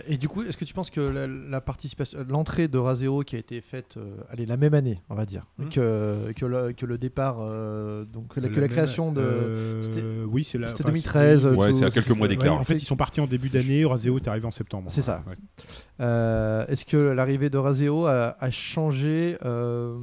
Et 0.07 0.19
du 0.19 0.29
coup, 0.29 0.43
est-ce 0.43 0.57
que 0.57 0.66
tu 0.66 0.74
penses 0.74 0.91
que 0.91 1.01
la, 1.01 1.27
la 1.27 1.61
participation, 1.62 2.24
l'entrée 2.29 2.69
de 2.69 2.77
Razeo 2.79 3.23
qui 3.23 3.37
a 3.37 3.39
été 3.39 3.61
faite, 3.62 3.97
euh, 3.97 4.16
allez, 4.31 4.45
la 4.47 4.57
même 4.59 4.74
année, 4.74 5.01
on 5.09 5.15
va 5.15 5.24
dire, 5.24 5.47
Hmm. 5.59 5.70
que, 5.70 6.33
que, 6.37 6.45
le, 6.45 6.73
que 6.73 6.85
le 6.87 6.99
départ, 6.99 7.39
euh, 7.41 8.05
donc 8.05 8.35
que 8.35 8.41
la, 8.41 8.49
que 8.49 8.55
La 8.55 8.61
la 8.61 8.66
même- 8.66 8.70
création 8.70 9.12
de. 9.12 9.23
euh, 9.24 10.24
oui, 10.29 10.45
c'est 10.45 10.59
la. 10.59 10.66
c'était 10.69 10.83
enfin, 10.83 10.91
2013, 10.91 11.41
c'est- 11.41 11.47
euh, 11.49 11.55
Ouais, 11.57 11.70
tout- 11.70 11.79
c'est 11.79 11.85
à 11.87 11.91
quelques 11.91 12.11
mois 12.11 12.29
Ouais, 12.29 12.37
d'écart. 12.37 12.55
en 12.61 12.65
fait, 12.65 12.74
ils 12.77 12.81
sont 12.85 12.97
partis 12.97 13.20
en 13.23 13.27
début 13.27 13.49
d'année. 13.49 13.85
Razeo 13.85 14.19
est 14.19 14.29
arrivé 14.29 14.47
en 14.47 14.51
septembre. 14.53 14.89
C'est 14.91 15.03
ça. 15.03 15.24
Ouais. 15.27 15.35
Euh, 16.01 16.66
est-ce 16.69 16.85
que 16.85 16.97
l'arrivée 16.97 17.49
de 17.51 17.59
Razeo 17.59 18.07
a, 18.07 18.37
a 18.39 18.51
changé 18.51 19.37
euh, 19.45 19.97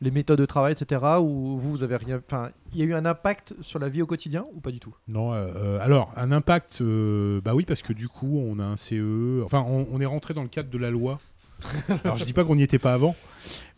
les 0.00 0.10
méthodes 0.10 0.38
de 0.38 0.46
travail, 0.46 0.72
etc. 0.72 1.00
Ou 1.20 1.58
vous, 1.58 1.70
vous 1.72 1.82
avez 1.82 1.96
rien. 1.96 2.20
Enfin, 2.26 2.50
il 2.72 2.78
y 2.78 2.82
a 2.82 2.84
eu 2.84 2.94
un 2.94 3.06
impact 3.06 3.54
sur 3.62 3.78
la 3.78 3.88
vie 3.88 4.02
au 4.02 4.06
quotidien 4.06 4.44
ou 4.54 4.60
pas 4.60 4.70
du 4.70 4.78
tout? 4.80 4.94
Non, 5.08 5.32
euh, 5.32 5.46
euh, 5.56 5.78
alors 5.80 6.12
un 6.16 6.32
impact, 6.32 6.78
euh, 6.82 7.40
bah 7.42 7.54
oui, 7.54 7.64
parce 7.64 7.82
que 7.82 7.92
du 7.92 8.08
coup, 8.08 8.38
on 8.38 8.58
a 8.58 8.64
un 8.64 8.76
CE. 8.76 9.42
Enfin, 9.44 9.64
on, 9.66 9.86
on 9.90 10.00
est 10.00 10.06
rentré 10.06 10.34
dans 10.34 10.42
le 10.42 10.48
cadre 10.48 10.68
de 10.70 10.78
la 10.78 10.90
loi. 10.90 11.18
alors, 12.04 12.18
je 12.18 12.26
dis 12.26 12.34
pas 12.34 12.44
qu'on 12.44 12.56
n'y 12.56 12.62
était 12.62 12.78
pas 12.78 12.92
avant, 12.92 13.16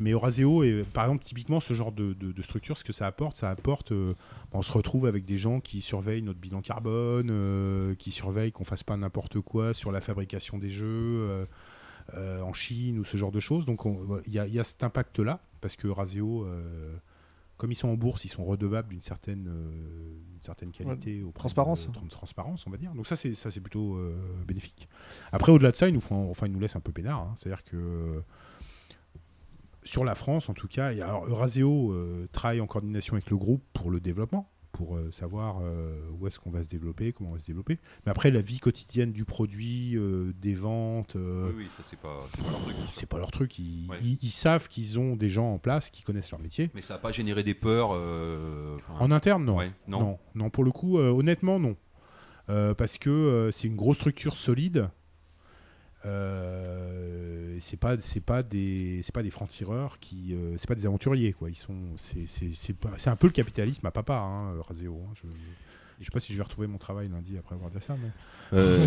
mais 0.01 0.11
Euraseo 0.11 0.65
et 0.65 0.85
par 0.93 1.05
exemple, 1.05 1.23
typiquement, 1.23 1.61
ce 1.61 1.74
genre 1.74 1.93
de, 1.93 2.12
de- 2.15 2.32
de 2.32 2.43
structure, 2.43 2.77
ce 2.77 2.82
que 2.82 2.93
ça 2.93 3.07
apporte, 3.07 3.36
ça 3.36 3.51
apporte. 3.51 3.93
euh, 3.93 4.11
on 4.53 4.62
se 4.62 4.73
retrouve 4.73 5.07
avec 5.07 5.24
des 5.24 5.39
gens 5.39 5.61
qui 5.61 5.81
surveillent 5.81 6.23
notre 6.23 6.40
bilan 6.40 6.61
carbone, 6.61 7.95
qui 7.97 8.11
surveillent 8.11 8.51
qu'on 8.51 8.65
fasse 8.65 8.82
pas 8.82 8.97
n'importe 8.97 9.40
quoi 9.40 9.74
sur 9.74 9.93
la 9.93 10.01
fabrication 10.01 10.59
des 10.59 10.70
jeux. 10.70 11.47
en 12.16 12.53
Chine 12.55 12.99
ou 12.99 13.05
ce 13.05 13.16
genre 13.16 13.31
de 13.31 13.40
choses. 13.40 13.66
Donc 13.66 13.82
il 14.27 14.32
y, 14.32 14.36
y 14.39 14.59
a 14.59 14.65
cet 14.65 14.82
impact-là, 14.82 15.40
parce 15.60 15.76
que 15.76 15.89
Razeo, 15.89 16.44
euh, 16.44 16.97
comme 17.56 17.72
ils 17.72 17.76
sont 17.76 17.89
en 17.89 17.94
bourse, 17.94 18.24
ils 18.24 18.28
sont 18.28 18.44
redevables 18.44 18.89
d'une 18.90 19.02
certaine, 19.02 19.48
euh, 19.48 20.18
certaine 20.40 20.70
qualité. 20.70 21.22
transparence. 21.35 21.89
de- 21.90 22.09
transparence, 22.09 22.66
on 22.66 22.70
va 22.70 22.76
dire. 22.76 22.93
Donc 22.94 23.06
ça, 23.06 23.16
c'est, 23.16 23.35
ça, 23.35 23.51
c'est 23.51 23.60
plutôt 23.60 23.97
euh, 23.97 24.16
bénéfique. 24.47 24.89
Après, 25.32 25.51
au-delà 25.52 25.70
de 25.72 25.76
ça, 25.76 25.89
ils 25.89 25.94
nous, 25.94 26.01
font, 26.01 26.30
enfin, 26.30 26.47
ils 26.47 26.52
nous 26.52 26.60
laissent 26.60 26.76
un 26.76 26.80
peu 26.80 26.93
peinard. 26.93 27.20
hein. 27.20 27.35
C'est-à-dire 27.36 27.64
que 27.64 28.22
sur 29.85 30.05
la 30.05 30.14
France, 30.14 30.48
en 30.48 30.55
tout 30.55 30.68
cas, 30.68 30.93
et 30.93 31.01
alors, 31.01 31.26
Euraseo 31.26 31.94
travaille 32.32 32.60
en 32.60 32.66
coordination 32.66 33.14
avec 33.14 33.30
le 33.30 33.36
groupe 33.36 33.62
pour 33.72 33.90
le 33.90 34.01
développement, 34.01 34.48
pour 34.73 34.97
euh, 34.97 35.11
savoir 35.11 35.59
euh, 35.62 35.99
où 36.19 36.27
est-ce 36.27 36.39
qu'on 36.39 36.51
va 36.51 36.62
se 36.62 36.69
développer, 36.69 37.12
comment 37.12 37.31
on 37.31 37.32
va 37.32 37.39
se 37.39 37.47
développer. 37.47 37.78
Mais 38.07 38.11
après, 38.11 38.31
la 38.31 38.40
vie 38.40 38.59
quotidienne 38.61 39.12
du 39.12 39.24
produit, 39.24 39.97
euh, 39.97 40.32
des 40.40 40.55
ventes, 40.55 41.15
Oui, 41.16 41.53
oui, 41.57 41.66
ça 41.70 41.82
c'est 41.82 41.99
pas, 41.99 42.20
leur 42.51 42.61
truc. 42.62 42.77
c'est 42.93 43.07
pas 43.07 43.19
leur 43.19 43.31
truc. 43.31 43.59
Ils, 43.59 43.89
Ouais. 43.90 43.97
ils- 44.03 44.19
ils 44.23 44.31
savent 44.31 44.69
qu'ils 44.69 44.99
ont 44.99 45.16
des 45.16 45.31
gens 45.31 45.53
en 45.55 45.59
place 45.59 45.90
qui 45.90 46.03
connaissent 46.03 46.31
leur 46.31 46.40
métier. 46.40 46.70
Mais 46.74 46.82
ça 46.82 46.95
n'a 46.95 47.01
pas 47.01 47.12
généré 47.12 47.43
des 47.43 47.55
peurs. 47.55 47.90
enfin, 47.90 48.95
En 49.01 49.11
interne, 49.11 49.45
non. 49.45 49.57
ouais, 49.57 49.73
non. 49.86 50.01
non. 50.01 50.19
non, 50.35 50.51
pour 50.51 50.65
le 50.65 50.70
coup, 50.70 50.99
honnêtement, 50.99 51.59
non. 51.59 51.77
Parce 52.47 52.99
que 52.99 53.51
c'est 53.53 53.69
une 53.69 53.77
grosse 53.77 53.97
structure 53.99 54.36
solide. 54.39 54.89
Euh, 56.05 57.57
c'est 57.61 57.77
pas 57.77 57.99
c'est 57.99 58.20
pas 58.20 58.43
des 58.43 59.01
c'est 59.03 59.15
pas 59.15 59.23
des 59.23 59.31
francs 59.31 59.49
tireurs 59.49 59.99
qui 59.99 60.33
euh, 60.35 60.55
c'est 60.57 60.69
pas 60.69 60.75
des 60.77 60.87
aventuriers 60.87 61.33
quoi 61.33 61.51
ils 61.51 61.57
sont 61.57 61.75
c'est 61.97 63.09
un 63.09 63.16
peu 63.16 63.27
le 63.27 63.33
capitalisme 63.33 63.85
à 63.87 63.91
papa 63.91 64.15
hein, 64.15 64.53
Razeo 64.69 64.95
hein. 64.95 65.12
je, 65.16 65.29
je 65.99 66.05
sais 66.05 66.11
pas 66.12 66.20
si 66.20 66.33
je 66.33 66.39
vais 66.39 66.45
retrouver 66.45 66.69
mon 66.69 66.79
travail 66.79 67.09
lundi 67.09 67.37
après 67.37 67.57
avoir 67.57 67.70
dit 67.70 67.79
ça 67.81 67.97
mais 68.01 68.11
Euh, 68.55 68.87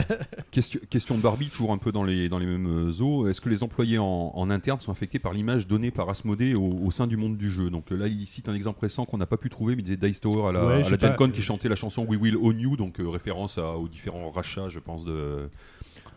question, 0.50 0.80
question 0.90 1.16
de 1.16 1.20
Barbie, 1.22 1.48
toujours 1.48 1.70
un 1.72 1.78
peu 1.78 1.92
dans 1.92 2.02
les, 2.02 2.28
dans 2.28 2.40
les 2.40 2.46
mêmes 2.46 2.66
euh, 2.88 3.02
eaux. 3.02 3.28
Est-ce 3.28 3.40
que 3.40 3.48
les 3.48 3.62
employés 3.62 3.98
en, 3.98 4.32
en 4.34 4.50
interne 4.50 4.80
sont 4.80 4.90
affectés 4.90 5.20
par 5.20 5.32
l'image 5.32 5.68
donnée 5.68 5.92
par 5.92 6.08
Asmodée 6.10 6.54
au, 6.56 6.72
au 6.82 6.90
sein 6.90 7.06
du 7.06 7.16
monde 7.16 7.36
du 7.36 7.48
jeu? 7.48 7.70
Donc 7.70 7.92
euh, 7.92 7.96
là, 7.96 8.08
il 8.08 8.26
cite 8.26 8.48
un 8.48 8.54
exemple 8.54 8.80
récent 8.80 9.04
qu'on 9.04 9.18
n'a 9.18 9.26
pas 9.26 9.36
pu 9.36 9.48
trouver, 9.48 9.76
mais 9.76 9.82
il 9.82 9.84
disait 9.84 9.96
Dice 9.96 10.20
Tower 10.20 10.48
à 10.48 10.52
la, 10.52 10.66
Ouais, 10.66 10.72
à 10.72 10.82
j'ai 10.82 10.96
la 10.96 10.98
Gen 10.98 11.14
Con 11.14 11.30
qui 11.30 11.40
chantait 11.42 11.68
la 11.68 11.76
chanson 11.76 12.04
We 12.04 12.18
Will 12.20 12.36
Own 12.36 12.58
You, 12.58 12.76
donc 12.76 12.96
référence 12.98 13.58
à- 13.58 13.76
aux 13.76 13.86
différents 13.86 14.28
rachats, 14.32 14.68
je 14.70 14.80
pense, 14.80 15.04
de. 15.04 15.48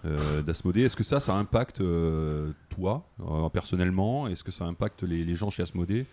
Euh, 0.06 0.42
d'Asmodée. 0.42 0.82
Est-ce 0.84 0.96
que 0.96 1.04
ça, 1.04 1.20
ça 1.20 1.36
impacte 1.36 1.82
euh, 1.82 2.52
toi, 2.70 3.06
euh, 3.22 3.50
personnellement? 3.50 4.28
Est-ce 4.28 4.44
que 4.44 4.52
ça 4.52 4.66
impacte 4.66 5.04
les, 5.04 5.24
les 5.24 5.36
gens 5.36 5.50
chez 5.50 5.64
Asmodée? 5.64 6.06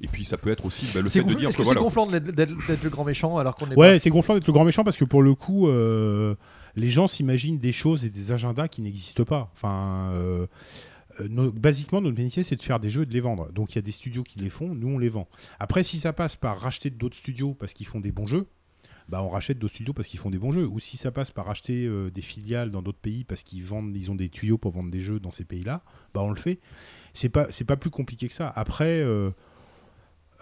Et 0.00 0.06
puis 0.06 0.24
ça 0.24 0.38
peut 0.38 0.50
être 0.50 0.64
aussi 0.64 0.86
bah, 0.94 1.00
le 1.00 1.08
fait 1.08 1.22
de 1.22 1.34
dire 1.34 1.48
Est-ce 1.48 1.56
que 1.56 1.62
que 1.62 1.64
c'est 1.68 1.74
voilà, 1.74 1.80
gonflant 1.80 2.06
d'être 2.06 2.84
le 2.84 2.90
grand 2.90 3.04
méchant 3.04 3.36
alors 3.36 3.56
qu'on 3.56 3.68
est 3.70 3.74
ouais 3.76 3.98
c'est 3.98 4.10
gonflant 4.10 4.34
d'être 4.34 4.46
le 4.46 4.52
grand 4.52 4.64
méchant 4.64 4.84
parce 4.84 4.96
que 4.96 5.04
pour 5.04 5.22
le 5.22 5.34
coup 5.34 5.66
euh, 5.66 6.36
les 6.76 6.88
gens 6.88 7.08
s'imaginent 7.08 7.58
des 7.58 7.72
choses 7.72 8.04
et 8.04 8.08
des 8.08 8.30
agendas 8.30 8.68
qui 8.68 8.80
n'existent 8.80 9.24
pas 9.24 9.50
enfin 9.54 10.12
nos- 11.28 11.50
basiquement, 11.50 12.00
notre 12.00 12.16
métier, 12.16 12.44
c'est 12.44 12.56
de 12.56 12.62
faire 12.62 12.80
des 12.80 12.90
jeux 12.90 13.02
et 13.02 13.06
de 13.06 13.12
les 13.12 13.20
vendre. 13.20 13.50
Donc, 13.52 13.72
il 13.74 13.76
y 13.76 13.78
a 13.80 13.82
des 13.82 13.92
studios 13.92 14.22
qui 14.22 14.38
les 14.38 14.50
font, 14.50 14.74
nous, 14.74 14.88
on 14.88 14.98
les 14.98 15.08
vend. 15.08 15.28
Après, 15.58 15.82
si 15.82 15.98
ça 15.98 16.12
passe 16.12 16.36
par 16.36 16.58
racheter 16.60 16.90
d'autres 16.90 17.16
studios 17.16 17.54
parce 17.54 17.72
qu'ils 17.72 17.86
font 17.86 18.00
des 18.00 18.12
bons 18.12 18.26
jeux, 18.26 18.46
bah, 19.08 19.22
on 19.22 19.28
rachète 19.28 19.58
d'autres 19.58 19.74
studios 19.74 19.92
parce 19.94 20.06
qu'ils 20.08 20.20
font 20.20 20.30
des 20.30 20.38
bons 20.38 20.52
jeux. 20.52 20.66
Ou 20.66 20.80
si 20.80 20.96
ça 20.96 21.10
passe 21.10 21.30
par 21.30 21.46
racheter 21.46 21.86
euh, 21.86 22.10
des 22.10 22.20
filiales 22.22 22.70
dans 22.70 22.82
d'autres 22.82 22.98
pays 22.98 23.24
parce 23.24 23.42
qu'ils 23.42 23.64
vendent, 23.64 23.96
ils 23.96 24.10
ont 24.10 24.14
des 24.14 24.28
tuyaux 24.28 24.58
pour 24.58 24.72
vendre 24.72 24.90
des 24.90 25.00
jeux 25.00 25.18
dans 25.20 25.30
ces 25.30 25.44
pays-là, 25.44 25.82
bah, 26.14 26.22
on 26.22 26.30
le 26.30 26.36
fait. 26.36 26.58
C'est 27.14 27.28
pas, 27.30 27.46
c'est 27.50 27.64
pas 27.64 27.76
plus 27.76 27.90
compliqué 27.90 28.28
que 28.28 28.34
ça. 28.34 28.48
Après, 28.54 29.00
euh, 29.00 29.30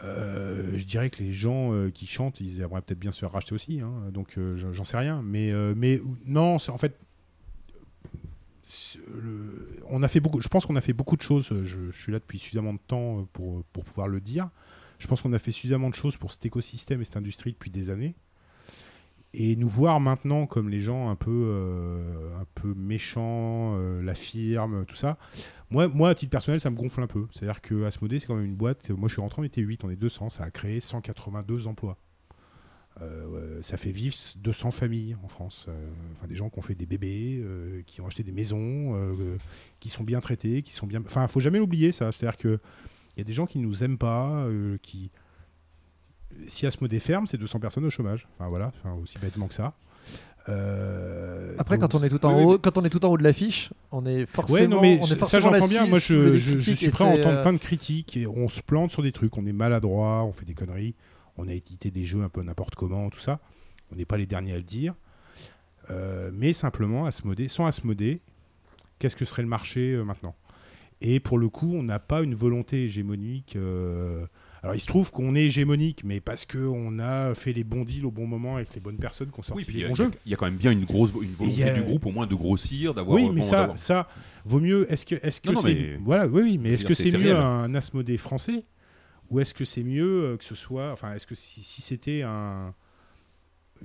euh, 0.05 0.73
je 0.77 0.85
dirais 0.85 1.11
que 1.11 1.23
les 1.23 1.33
gens 1.33 1.73
qui 1.95 2.07
chantent, 2.07 2.41
ils 2.41 2.61
aimeraient 2.61 2.83
peut-être 2.83 2.99
bien 2.99 3.13
se 3.13 3.21
faire 3.21 3.33
racheter 3.33 3.55
aussi. 3.55 3.81
hein. 3.81 4.11
donc, 4.13 4.39
j'en- 4.57 4.85
sais 4.85 4.97
rien. 4.99 5.23
Mais, 5.23 5.53
mais 5.75 6.01
non, 6.27 6.57
en 6.57 6.79
fait. 6.79 6.99
on 9.89 10.03
a 10.03 10.09
fait 10.09 10.21
beaucoup, 10.21 10.41
je 10.41 10.49
pense 10.49 10.67
qu'on 10.67 10.77
a 10.77 10.81
fait 10.81 10.93
beaucoup 10.93 11.17
de 11.17 11.23
choses. 11.23 11.49
Je, 11.49 11.91
je 11.93 11.99
suis 11.99 12.13
là 12.13 12.19
depuis 12.19 12.39
suffisamment 12.39 12.75
de 12.75 12.81
temps 12.87 13.27
pour, 13.33 13.65
pour 13.73 13.85
pouvoir 13.85 14.09
le 14.09 14.21
dire. 14.21 14.51
Je 14.99 15.07
pense 15.07 15.21
qu'on 15.23 15.33
a 15.33 15.39
fait 15.39 15.53
suffisamment 15.53 15.91
de 15.91 15.95
choses 15.95 16.17
pour 16.17 16.33
cet 16.33 16.45
écosystème 16.47 17.01
et 17.01 17.05
cette 17.05 17.17
industrie 17.17 17.53
depuis 17.53 17.71
des 17.71 17.91
années. 17.91 18.15
Et 19.39 19.55
nous 19.55 19.69
voir 19.69 20.01
maintenant 20.01 20.47
comme 20.47 20.71
les 20.71 20.81
gens 20.81 21.11
un 21.11 21.15
peu, 21.15 21.31
euh, 21.31 22.41
un 22.41 22.47
peu 22.55 22.73
méchants, 22.75 23.75
euh, 23.77 24.03
la 24.03 24.15
firme, 24.15 24.87
tout 24.87 24.97
ça. 24.97 25.19
Moi, 25.69 25.89
moi, 25.89 26.09
à 26.09 26.15
titre 26.15 26.31
personnel, 26.31 26.59
ça 26.59 26.71
me 26.71 26.77
gonfle 26.77 27.03
un 27.03 27.07
peu. 27.07 27.27
C'est-à-dire 27.33 27.61
que 27.61 27.85
Asmodée, 27.85 28.19
c'est 28.19 28.27
quand 28.27 28.37
même 28.37 28.47
une 28.47 28.57
boîte. 28.57 28.89
Moi, 28.89 29.09
je 29.09 29.13
suis 29.13 29.21
rentré, 29.21 29.43
on 29.43 29.45
était 29.45 29.61
8, 29.61 29.85
on 29.85 29.91
est 29.91 29.97
200. 29.97 30.31
Ça 30.31 30.45
a 30.45 30.51
créé 30.51 30.81
182 30.81 31.67
emplois. 31.67 31.99
Euh, 33.03 33.61
ça 33.61 33.77
fait 33.77 33.91
vivre 33.91 34.17
200 34.39 34.71
familles 34.71 35.17
en 35.23 35.29
France. 35.29 35.67
Enfin, 36.17 36.29
des 36.29 36.35
gens 36.35 36.49
qui 36.49 36.59
ont 36.59 36.63
fait 36.63 36.75
des 36.75 36.87
bébés, 36.87 37.45
qui 37.87 38.01
ont 38.01 38.07
acheté 38.07 38.23
des 38.23 38.33
maisons, 38.33 38.97
qui 39.81 39.91
sont 39.91 40.05
bien 40.05 40.21
traités, 40.21 40.63
qui 40.63 40.73
sont 40.73 40.87
bien. 40.87 41.03
Enfin, 41.05 41.29
faut 41.29 41.41
jamais 41.41 41.59
l'oublier, 41.59 41.93
ça. 41.93 42.11
C'est-à-dire 42.11 42.39
que 42.39 42.59
il 43.17 43.21
y 43.21 43.23
a 43.23 43.25
des 43.25 43.35
gens 43.35 43.45
qui 43.45 43.59
nous 43.59 43.85
aiment 43.85 43.99
pas, 43.99 44.49
qui. 44.81 45.11
Si 46.47 46.67
Asmodée 46.67 47.01
ferme, 47.01 47.27
c'est 47.27 47.39
200 47.39 47.61
personnes 47.61 47.85
au 47.85 47.91
chômage. 47.91 48.27
Enfin 48.39 48.49
voilà, 48.49 48.73
enfin, 48.79 48.95
aussi 49.03 49.19
bêtement 49.19 49.49
que 49.49 49.55
ça. 49.55 49.75
Euh, 50.49 51.55
Après, 51.59 51.77
donc- 51.77 51.91
quand 51.91 51.99
on 51.99 52.05
est 52.05 52.09
tout 52.09 52.25
en 52.25 52.37
Oui, 52.37 52.45
oui, 52.45 52.55
haut, 52.55 52.59
quand 52.59 52.79
on 52.79 52.85
est 52.85 52.91
tout 52.91 53.05
en 53.05 53.09
haut 53.09 53.19
de 53.19 53.23
l'affiche, 53.23 53.71
on 53.91 54.07
est 54.07 54.27
forcément. 54.27 54.61
Ouais, 54.61 54.69
non, 54.69 54.81
mais 54.81 54.99
on 55.01 55.07
est 55.07 55.09
ça, 55.09 55.17
forcément 55.17 55.53
j'entends 55.53 55.69
bien. 55.69 55.87
Moi, 55.87 55.99
je, 55.99 56.59
suis 56.59 56.91
prêt 56.91 57.05
à 57.05 57.09
entendre 57.09 57.39
euh, 57.39 57.43
plein 57.43 57.53
de 57.53 57.59
critiques 57.59 58.17
et 58.17 58.27
on 58.27 58.49
se 58.49 58.61
plante 58.61 58.93
sur 58.93 59.03
des 59.03 59.13
trucs. 59.13 59.37
On 59.37 59.47
est 59.47 59.53
maladroit, 59.53 60.25
on 60.25 60.33
fait 60.33 60.45
des 60.45 60.55
conneries, 60.55 60.95
on 61.37 61.49
a 61.49 61.53
édité 61.53 61.91
des 61.91 62.05
jeux 62.05 62.23
un 62.23 62.29
peu 62.29 62.43
n'importe 62.43 62.77
comment, 62.77 63.11
tout 63.11 63.21
ça. 63.21 63.41
On 63.93 63.97
n'est 63.97 64.05
pas 64.05 64.17
les 64.17 64.27
derniers 64.27 64.53
à 64.53 64.57
le 64.57 64.63
dire. 64.63 64.95
Euh, 65.91 66.31
mais 66.33 66.53
simplement, 66.53 67.07
Asmodée, 67.07 67.49
sans 67.49 67.67
Asmodée, 67.67 68.21
qu'est-ce 68.99 69.17
que 69.17 69.25
serait 69.25 69.43
le 69.43 69.49
marché 69.49 69.93
euh, 69.93 70.05
maintenant? 70.05 70.35
Et 71.01 71.21
pour 71.21 71.39
le 71.39 71.49
coup, 71.49 71.73
on 71.75 71.83
n'a 71.83 71.99
pas 71.99 72.23
une 72.23 72.35
volonté 72.35 72.85
hégémonique. 72.85 73.57
Alors, 74.67 74.75
il 74.75 74.81
se 74.81 74.87
trouve 74.87 75.13
qu'on 75.13 75.35
est 75.37 75.45
hégémonique, 75.45 76.03
mais 76.05 76.19
parce 76.21 76.45
qu'on 76.45 76.99
a 76.99 77.35
fait 77.35 77.53
les 77.53 77.63
bons 77.63 77.85
deals 77.85 78.05
au 78.05 78.11
bon 78.11 78.27
moment 78.27 78.57
avec 78.57 78.75
les 78.75 78.81
bonnes 78.81 78.97
personnes 78.99 79.31
qui 79.31 79.39
ont 79.39 79.43
sorti 79.45 79.61
Oui, 79.61 79.65
puis 79.65 79.75
il 79.77 79.81
y, 79.81 79.83
les 79.85 79.89
bons 79.89 79.95
il 79.95 79.99
y 79.99 80.03
a- 80.03 80.05
jeux. 80.07 80.11
il 80.27 80.31
y 80.31 80.35
a 80.35 80.37
quand 80.37 80.47
même 80.47 80.57
bien 80.57 80.73
une 80.73 80.85
grosse 80.85 81.13
une 81.23 81.35
volonté 81.35 81.63
a- 81.63 81.73
du 81.75 81.83
groupe 81.83 82.05
au 82.07 82.11
moins 82.11 82.27
de 82.27 82.35
grossir, 82.35 82.93
d'avoir. 82.93 83.17
Oui, 83.17 83.29
mais 83.33 83.43
bon, 83.43 83.47
ça, 83.47 83.73
ça 83.77 84.09
vaut 84.45 84.59
mieux. 84.61 84.91
Est-ce 84.93 85.07
que, 85.07 85.15
est-ce 85.25 85.41
que 85.41 85.47
Non, 85.49 85.55
non, 85.55 85.61
c'est, 85.63 85.75
mais- 85.75 85.99
voilà, 86.05 86.27
oui, 86.27 86.43
oui, 86.43 86.59
mais 86.59 86.71
est-ce 86.71 86.85
que 86.85 86.95
c'est- 86.95 87.17
mieux 87.17 87.37
un 87.37 87.75
Asmodée 87.77 88.19
français 88.19 88.65
ou 89.31 89.39
est-ce 89.41 89.55
que 89.55 89.65
c'est 89.65 89.85
mieux 89.85 90.25
euh, 90.25 90.37
que 90.37 90.45
ce 90.45 90.55
soit, 90.57 90.91
enfin, 90.93 91.15
est-ce 91.15 91.27
que 91.27 91.35
si, 91.37 91.63
si 91.63 91.81
c'était 91.81 92.23
un 92.23 92.75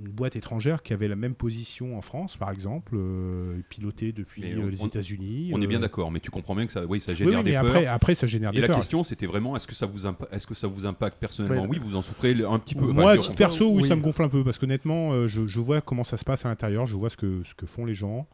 une 0.04 0.12
boîte 0.12 0.36
étrangère 0.36 0.82
qui 0.84 0.94
avait 0.94 1.08
la 1.08 1.16
même 1.16 1.36
position 1.36 1.98
en 1.98 2.02
France, 2.02 2.36
par 2.38 2.50
exemple, 2.52 2.94
euh, 2.96 3.60
pilotée 3.70 4.12
depuis 4.12 4.44
on- 4.58 4.66
les 4.68 4.82
on- 4.82 4.88
États-unis. 4.88 5.52
On 5.54 5.62
est 5.62 5.68
bien 5.68 5.78
euh, 5.78 5.82
d'accord, 5.82 6.12
mais 6.12 6.20
tu 6.20 6.32
comprends 6.32 6.56
bien 6.56 6.66
que 6.66 6.72
ça, 6.74 6.86
oui, 6.86 7.00
ça 7.00 7.14
génère 7.14 7.40
oui, 7.40 7.44
des 7.46 7.52
mais 7.52 7.58
peurs. 7.60 7.68
après, 7.68 7.86
après, 7.86 8.16
ça 8.16 8.28
génère 8.28 8.50
Et 8.52 8.56
des 8.56 8.62
la 8.62 8.68
peurs. 8.68 8.78
question, 8.78 9.04
c'était 9.04 9.28
vraiment, 9.28 9.56
est-ce 9.56 9.68
que 9.68 9.76
ça 9.76 9.86
vous, 9.86 10.06
impa- 10.08 10.28
est-ce 10.32 10.48
que 10.48 10.56
ça 10.56 10.68
vous 10.68 10.86
impacte 10.86 11.20
personnellement 11.20 11.64
Ouais. 11.64 11.68
Oui, 11.70 11.80
vous 11.82 11.96
en 11.96 12.02
souffrez 12.02 12.32
un 12.44 12.60
petit 12.60 12.76
peu. 12.76 12.88
Moi, 12.92 13.18
titre 13.18 13.36
perso, 13.36 13.70
oui, 13.70 13.84
oui. 13.84 13.88
ça 13.88 13.96
me 13.96 14.02
gonfle 14.02 14.24
un 14.24 14.30
peu 14.30 14.44
parce 14.44 14.58
qu'honnêtement, 14.58 15.12
euh, 15.14 15.28
je, 15.28 15.46
je 15.48 15.60
vois 15.60 15.82
comment 15.82 16.04
ça 16.04 16.18
se 16.18 16.26
passe 16.26 16.46
à 16.46 16.50
l'intérieur, 16.50 16.86
je 16.88 16.96
vois 16.96 17.10
ce 17.10 17.18
que, 17.18 17.44
ce 17.44 17.54
que 17.54 17.66
font 17.66 17.86
les 17.86 17.94
gens. 17.96 18.28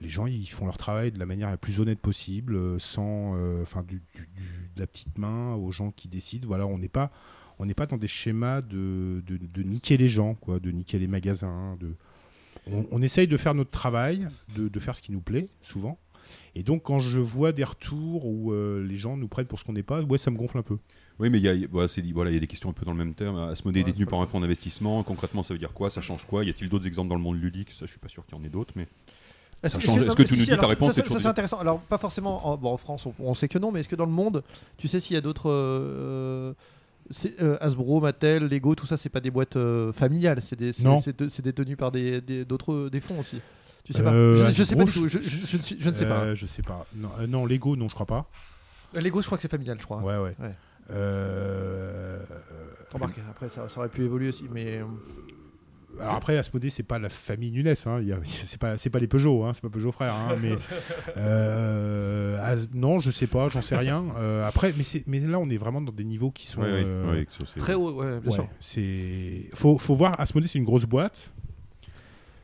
Les 0.00 0.08
gens, 0.08 0.26
ils 0.26 0.46
font 0.46 0.66
leur 0.66 0.76
travail 0.76 1.12
de 1.12 1.18
la 1.20 1.24
manière 1.26 1.48
la 1.48 1.56
plus 1.56 1.78
honnête 1.78 2.00
possible, 2.00 2.58
sans, 2.80 3.36
euh, 3.36 3.62
enfin, 3.62 3.82
du, 3.86 4.02
du- 4.14 4.28
du- 4.34 4.70
de 4.74 4.80
la 4.80 4.88
petite 4.88 5.16
main 5.18 5.54
aux 5.54 5.70
gens 5.70 5.92
qui 5.92 6.08
décident. 6.08 6.48
Voilà, 6.48 6.66
on 6.66 6.78
n'est 6.78 6.88
pas, 6.88 7.12
on 7.58 7.66
n'est 7.66 7.74
pas 7.74 7.86
dans 7.86 7.96
des 7.96 8.08
schémas 8.08 8.60
de, 8.62 9.22
de, 9.26 9.36
de 9.38 9.62
niquer 9.62 9.96
les 9.96 10.08
gens, 10.08 10.34
quoi, 10.34 10.58
de 10.60 10.70
niquer 10.70 10.98
les 10.98 11.06
magasins. 11.08 11.76
De, 11.80 11.94
on, 12.70 12.86
on 12.90 13.02
essaye 13.02 13.26
de 13.28 13.36
faire 13.36 13.54
notre 13.54 13.70
travail, 13.70 14.28
de, 14.56 14.68
de 14.68 14.80
faire 14.80 14.96
ce 14.96 15.02
qui 15.02 15.12
nous 15.12 15.20
plaît, 15.20 15.48
souvent. 15.62 15.98
Et 16.54 16.62
donc, 16.62 16.82
quand 16.84 17.00
je 17.00 17.20
vois 17.20 17.52
des 17.52 17.64
retours 17.64 18.24
où 18.26 18.52
euh, 18.52 18.82
les 18.86 18.96
gens 18.96 19.16
nous 19.16 19.28
prennent 19.28 19.46
pour 19.46 19.58
ce 19.58 19.64
qu'on 19.64 19.74
n'est 19.74 19.82
pas, 19.82 20.02
ouais, 20.02 20.18
ça 20.18 20.30
me 20.30 20.36
gonfle 20.38 20.56
un 20.58 20.62
peu. 20.62 20.78
Oui, 21.20 21.30
mais 21.30 21.38
il 21.38 21.44
y 21.44 21.48
a, 21.48 21.54
voilà, 21.70 21.86
c'est 21.86 22.00
dit- 22.02 22.12
voilà, 22.12 22.30
il 22.30 22.34
y 22.34 22.36
a 22.38 22.40
des 22.40 22.46
questions 22.46 22.70
un 22.70 22.72
peu 22.72 22.84
dans 22.84 22.92
le 22.92 22.98
même 22.98 23.14
terme. 23.14 23.36
Asmodée 23.38 23.80
est 23.80 23.82
Ouais, 23.84 23.90
détenu 23.92 24.06
par 24.06 24.20
un 24.20 24.26
fonds 24.26 24.40
d'investissement. 24.40 25.02
Concrètement, 25.04 25.42
ça 25.42 25.54
veut 25.54 25.58
dire 25.58 25.72
quoi? 25.72 25.90
Ça 25.90 26.00
change 26.00 26.24
quoi? 26.24 26.44
Y 26.44 26.50
a-t-il 26.50 26.68
d'autres 26.70 26.86
exemples 26.86 27.10
dans 27.10 27.14
le 27.14 27.20
monde 27.20 27.40
ludique? 27.40 27.70
Ça, 27.70 27.84
je 27.86 27.90
suis 27.90 28.00
pas 28.00 28.08
sûr 28.08 28.24
qu'il 28.26 28.36
y 28.36 28.40
en 28.40 28.44
ait 28.44 28.48
d'autres, 28.48 28.72
mais 28.74 28.88
Est-ce 29.62 29.78
que, 29.78 29.84
est-ce 30.06 30.16
que 30.16 30.22
tu 30.22 30.34
si, 30.34 30.40
nous 30.40 30.44
si, 30.44 30.50
dis 30.50 30.56
ta 30.56 30.66
réponse 30.66 30.92
ça, 30.94 31.00
est 31.00 31.02
ça, 31.02 31.06
toujours 31.08 31.20
c'est 31.20 31.28
intéressant. 31.28 31.58
Alors, 31.60 31.80
pas 31.80 31.98
forcément. 31.98 32.46
En, 32.48 32.56
bon, 32.56 32.72
en 32.72 32.78
France, 32.78 33.06
on, 33.06 33.14
on 33.18 33.34
sait 33.34 33.46
que 33.48 33.58
non, 33.58 33.70
mais 33.70 33.80
est-ce 33.80 33.88
que 33.88 33.94
dans 33.96 34.06
le 34.06 34.10
monde, 34.12 34.42
tu 34.78 34.88
sais 34.88 34.98
s'il 34.98 35.14
y 35.14 35.18
a 35.18 35.20
d'autres. 35.20 35.50
euh, 35.50 36.52
euh, 37.42 37.56
Hasbro, 37.60 38.00
Mattel, 38.00 38.44
Lego, 38.44 38.74
tout 38.74 38.86
ça, 38.86 38.96
c'est 38.96 39.08
pas 39.08 39.20
des 39.20 39.30
boîtes 39.30 39.56
euh, 39.56 39.92
familiales, 39.92 40.40
c'est 40.40 40.56
des, 40.58 40.72
c'est- 40.72 41.42
détenu 41.42 41.76
par 41.76 41.92
des, 41.92 42.20
d'autres 42.44 42.88
des 42.88 43.00
fonds 43.00 43.18
aussi. 43.20 43.40
Tu 43.84 43.92
sais 43.92 44.00
Euh, 44.02 44.34
pas 44.44 44.50
je, 44.50 44.54
je 44.56 44.64
sais 44.64 44.76
pas 44.76 44.84
du 44.84 44.92
tout. 44.92 45.06
Je, 45.08 45.18
je- 45.20 45.76
je 45.78 45.88
ne 45.88 45.94
sais- 45.94 46.06
pas. 46.06 46.20
Euh, 46.22 46.34
je 46.34 46.46
sais 46.46 46.62
pas. 46.62 46.86
Non, 46.96 47.10
euh, 47.20 47.26
non, 47.26 47.44
Lego, 47.44 47.76
non, 47.76 47.88
je 47.88 47.94
crois 47.94 48.06
pas. 48.06 48.30
Lego, 48.94 49.20
je 49.20 49.26
crois 49.26 49.36
que 49.36 49.42
c'est 49.42 49.50
familial, 49.50 49.76
je 49.78 49.84
crois. 49.84 49.98
Ouais, 50.00 50.16
ouais. 50.16 50.34
Ouais. 50.40 50.54
Euh, 50.90 52.18
Remarque, 52.92 53.18
après, 53.30 53.48
ça, 53.48 53.68
ça 53.68 53.80
aurait 53.80 53.88
pu 53.88 54.02
évoluer 54.04 54.28
aussi, 54.28 54.44
mais. 54.50 54.80
Alors 56.00 56.14
après, 56.16 56.36
Asmodée, 56.38 56.70
c'est 56.70 56.82
pas 56.82 56.98
la 56.98 57.08
famille 57.08 57.50
Nunes, 57.50 57.68
hein. 57.86 57.98
Il 58.00 58.08
y 58.08 58.12
a- 58.12 58.18
c'est 58.24 58.58
pas, 58.60 58.76
c'est 58.78 58.90
pas 58.90 58.98
les 58.98 59.06
Peugeot, 59.08 59.44
hein. 59.44 59.52
c'est 59.54 59.62
pas 59.62 59.68
Peugeot 59.70 59.92
frère. 59.92 60.14
hein. 60.14 60.36
mais 60.42 60.54
euh, 61.16 62.38
As- 62.42 62.66
non, 62.74 63.00
je 63.00 63.10
sais 63.10 63.26
pas, 63.26 63.48
j'en 63.48 63.62
sais 63.62 63.76
rien. 63.76 64.04
Euh, 64.16 64.46
après, 64.46 64.72
mais, 64.76 64.84
c'est- 64.84 65.04
mais 65.06 65.20
là, 65.20 65.38
on 65.38 65.48
est 65.48 65.56
vraiment 65.56 65.80
dans 65.80 65.92
des 65.92 66.04
niveaux 66.04 66.30
qui 66.30 66.46
sont 66.46 66.62
Ouais, 66.62 66.68
euh, 66.84 67.12
ouais, 67.12 67.26
Très 67.58 67.74
haut, 67.74 67.92
ouais, 67.92 68.20
bien 68.20 68.30
ouais, 68.30 68.34
sûr. 68.36 68.48
c'est 68.60 69.48
faut, 69.54 69.78
faut 69.78 69.94
voir. 69.94 70.18
Asmodée, 70.20 70.48
c'est 70.48 70.58
une 70.58 70.64
grosse 70.64 70.84
boîte, 70.84 71.32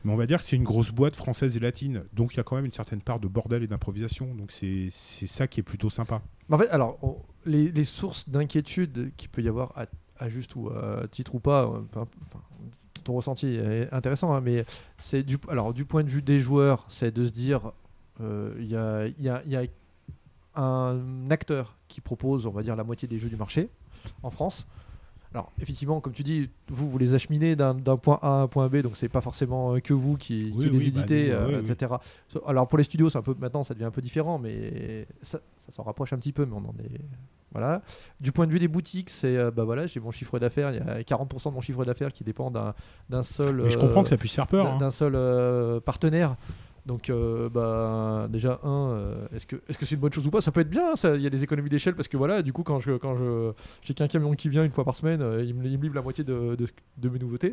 mais 0.03 0.11
on 0.11 0.15
va 0.17 0.25
dire 0.25 0.39
que 0.39 0.45
c'est 0.45 0.55
une 0.55 0.63
grosse 0.63 0.91
boîte 0.91 1.15
française 1.15 1.55
et 1.57 1.59
latine, 1.59 2.03
donc 2.13 2.33
il 2.33 2.37
y 2.37 2.39
a 2.39 2.43
quand 2.43 2.55
même 2.55 2.65
une 2.65 2.73
certaine 2.73 3.01
part 3.01 3.19
de 3.19 3.27
bordel 3.27 3.63
et 3.63 3.67
d'improvisation. 3.67 4.33
Donc 4.35 4.51
c'est 4.51 4.89
c'est 4.91 5.27
ça 5.27 5.47
qui 5.47 5.59
est 5.59 5.63
plutôt 5.63 5.89
sympa. 5.89 6.21
En 6.49 6.57
fait, 6.57 6.69
alors, 6.69 6.97
on- 7.01 7.17
les, 7.45 7.71
les 7.71 7.85
sources 7.85 8.29
d'inquiétude 8.29 9.11
qu'il 9.17 9.29
peut 9.29 9.41
y 9.41 9.47
avoir 9.47 9.71
à, 9.75 9.85
à 10.19 10.29
juste 10.29 10.55
ou 10.55 10.69
à 10.69 11.07
titre 11.09 11.33
ou 11.35 11.39
pas, 11.39 11.65
enfin, 11.67 12.05
ton 13.03 13.13
ressenti 13.13 13.55
est 13.55 13.91
intéressant, 13.93 14.33
hein, 14.33 14.41
mais 14.41 14.65
c'est 14.99 15.23
du, 15.23 15.37
alors, 15.49 15.73
du 15.73 15.85
point 15.85 16.03
de 16.03 16.09
vue 16.09 16.21
des 16.21 16.39
joueurs, 16.39 16.85
c'est 16.89 17.13
de 17.13 17.25
se 17.25 17.31
dire, 17.31 17.71
euh, 18.21 18.53
il 18.59 18.65
y, 18.69 18.75
a, 18.75 19.07
il 19.07 19.23
y 19.23 19.29
a- 19.29 19.43
y 19.45 19.55
a 19.55 19.63
un 20.55 21.29
acteur 21.29 21.77
qui 21.87 22.01
propose, 22.01 22.45
on 22.45 22.51
va 22.51 22.63
dire, 22.63 22.75
la 22.75 22.83
moitié 22.83 23.07
des 23.07 23.19
jeux 23.19 23.29
du 23.29 23.37
marché 23.37 23.69
en 24.23 24.29
France. 24.29 24.67
Alors, 25.33 25.49
effectivement, 25.61 26.01
comme 26.01 26.11
tu 26.11 26.23
dis, 26.23 26.49
vous, 26.67 26.89
vous 26.89 26.97
les 26.97 27.13
acheminez 27.13 27.55
d'un 27.55 27.73
d'un 27.73 27.95
point 27.95 28.19
A 28.21 28.39
à 28.39 28.41
un 28.41 28.47
point 28.47 28.67
B, 28.67 28.77
donc 28.81 28.97
c'est 28.97 29.07
pas 29.07 29.21
forcément 29.21 29.75
euh, 29.75 29.79
que 29.79 29.93
vous 29.93 30.17
qui, 30.17 30.51
qui 30.51 30.57
Oui, 30.57 30.65
les 30.65 30.71
oui, 30.71 30.91
bah, 30.91 30.99
éditez, 30.99 31.31
euh, 31.31 31.61
oui, 31.61 31.71
etc. 31.71 31.93
Alors, 32.45 32.67
pour 32.67 32.77
les 32.77 32.83
studios, 32.83 33.09
c'est 33.09 33.17
un 33.17 33.21
peu, 33.21 33.33
maintenant, 33.39 33.63
ça 33.63 33.73
devient 33.73 33.85
un 33.85 33.91
peu 33.91 34.01
différent, 34.01 34.39
mais 34.39 35.07
ça, 35.21 35.39
ça 35.55 35.71
s'en 35.71 35.83
rapproche 35.83 36.11
un 36.11 36.17
petit 36.17 36.33
peu, 36.33 36.45
mais 36.45 36.53
on 36.53 36.57
en 36.69 36.75
est. 36.83 36.99
Voilà. 37.53 37.81
Du 38.19 38.31
point 38.31 38.47
de 38.47 38.51
vue 38.51 38.59
des 38.59 38.67
boutiques, 38.69 39.09
c'est 39.09 39.35
euh, 39.37 39.51
bah 39.51 39.63
voilà, 39.65 39.85
j'ai 39.87 39.99
mon 39.99 40.11
chiffre 40.11 40.39
d'affaires, 40.39 40.71
il 40.71 40.77
y 40.77 40.79
a 40.79 41.01
40% 41.01 41.49
de 41.49 41.53
mon 41.53 41.61
chiffre 41.61 41.83
d'affaires 41.83 42.13
qui 42.13 42.23
dépend 42.23 42.49
d'un 42.51 43.23
seul. 43.23 43.57
Mais 43.63 43.71
je 43.71 43.77
euh, 43.77 43.81
comprends 43.81 44.03
que 44.03 44.09
ça 44.09 44.17
puisse 44.17 44.33
faire 44.33 44.47
peur. 44.47 44.77
d'un 44.77 44.85
hein. 44.87 44.91
seul 44.91 45.13
euh, 45.15 45.79
partenaire. 45.79 46.35
Donc, 46.85 47.09
euh, 47.11 47.47
bah, 47.49 48.27
déjà, 48.29 48.59
un, 48.63 48.97
est-ce 49.35 49.45
que 49.45 49.57
est-ce 49.69 49.77
que 49.77 49.85
c'est 49.85 49.95
une 49.95 50.01
bonne 50.01 50.13
chose 50.13 50.25
ou 50.25 50.31
pas? 50.31 50.41
Ça 50.41 50.51
peut 50.51 50.61
être 50.61 50.69
bien, 50.69 50.93
hein, 50.93 51.13
il 51.15 51.21
y 51.21 51.27
a 51.27 51.29
des 51.29 51.43
économies 51.43 51.69
d'échelle 51.69 51.93
parce 51.95 52.07
que 52.07 52.17
voilà, 52.17 52.41
du 52.41 52.53
coup, 52.53 52.63
quand 52.63 52.79
je 52.79 52.93
quand 52.93 53.15
je 53.17 53.51
j'ai 53.83 53.93
qu'un 53.93 54.07
camion 54.07 54.33
qui 54.33 54.49
vient 54.49 54.63
une 54.63 54.71
fois 54.71 54.83
par 54.85 54.95
semaine, 54.95 55.21
il, 55.45 55.53
me, 55.53 55.65
il 55.67 55.77
me 55.77 55.83
livre 55.83 55.95
la 55.95 56.01
moitié 56.01 56.23
de, 56.23 56.55
de, 56.55 56.67
de 56.97 57.09
mes 57.09 57.19
nouveautés. 57.19 57.49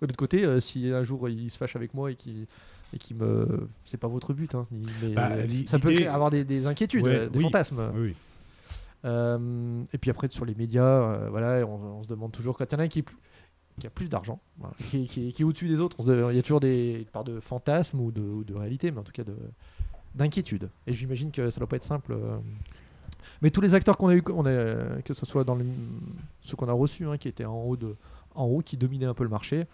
De 0.00 0.06
l'autre 0.06 0.16
côté, 0.16 0.60
si 0.60 0.88
un 0.92 1.02
jour 1.02 1.28
il 1.28 1.50
se 1.50 1.58
fâche 1.58 1.74
avec 1.76 1.94
moi 1.94 2.10
et 2.12 2.14
qui 2.14 2.46
et 2.92 2.98
qui 2.98 3.14
me, 3.14 3.68
c'est 3.84 3.96
pas 3.98 4.08
votre 4.08 4.32
but, 4.34 4.54
hein, 4.54 4.66
mais 5.02 5.14
Bah, 5.14 5.30
ça 5.66 5.78
peut 5.78 5.92
créer- 5.92 6.06
avoir 6.08 6.30
des, 6.30 6.44
des 6.44 6.66
inquiétudes, 6.66 7.04
Ouais, 7.04 7.28
des 7.28 7.38
oui. 7.38 7.44
fantasmes. 7.44 7.90
Oui, 7.94 8.00
oui. 8.02 8.14
Euh, 9.04 9.82
et 9.92 9.98
puis 9.98 10.10
après, 10.10 10.28
sur 10.28 10.44
les 10.44 10.54
médias, 10.54 10.84
euh, 10.84 11.28
voilà, 11.30 11.66
on, 11.66 11.74
on 12.00 12.02
se 12.02 12.08
demande 12.08 12.32
toujours 12.32 12.56
quand 12.56 12.64
il 12.70 12.72
y 12.72 12.76
en 12.76 12.80
a 12.80 12.82
un 12.84 12.88
qui, 12.88 13.04
a 13.84 13.90
plus 13.90 14.08
d'argent, 14.08 14.40
voilà, 14.58 14.74
qui, 14.90 15.06
qui- 15.06 15.32
qui 15.32 15.42
est 15.42 15.44
au-dessus 15.44 15.68
des 15.68 15.80
autres, 15.80 15.96
il 16.30 16.36
y 16.36 16.38
a 16.38 16.42
toujours 16.42 16.60
des 16.60 16.98
une 17.00 17.04
part 17.06 17.24
de 17.24 17.40
fantasme 17.40 17.98
ou 18.00 18.10
de, 18.12 18.20
ou 18.20 18.44
de 18.44 18.54
réalité, 18.54 18.90
mais 18.90 18.98
en 18.98 19.02
tout 19.04 19.12
cas 19.12 19.24
de- 19.24 19.36
d'inquiétude. 20.14 20.68
Et 20.86 20.92
j'imagine 20.92 21.30
que 21.30 21.50
ça 21.50 21.58
doit 21.60 21.68
pas 21.68 21.76
être 21.76 21.84
simple. 21.84 22.12
euh. 22.12 22.36
Mais 23.42 23.50
tous 23.50 23.60
les 23.62 23.72
acteurs 23.74 23.96
qu'on 23.96 24.08
a 24.08 24.14
eu, 24.14 24.22
on 24.34 24.44
a, 24.44 25.00
que 25.02 25.14
ce 25.14 25.24
soit 25.24 25.44
dans 25.44 25.56
ceux 26.42 26.56
qu'on 26.56 26.68
a 26.68 26.72
reçus, 26.72 27.06
hein, 27.06 27.16
qui 27.16 27.28
étaient 27.28 27.44
en 27.46 27.62
haut, 27.62 27.76
de, 27.76 27.96
en 28.34 28.44
haut, 28.44 28.60
qui 28.60 28.76
dominaient 28.76 29.06
un 29.06 29.14
peu 29.14 29.24
le 29.24 29.30
marché, 29.30 29.66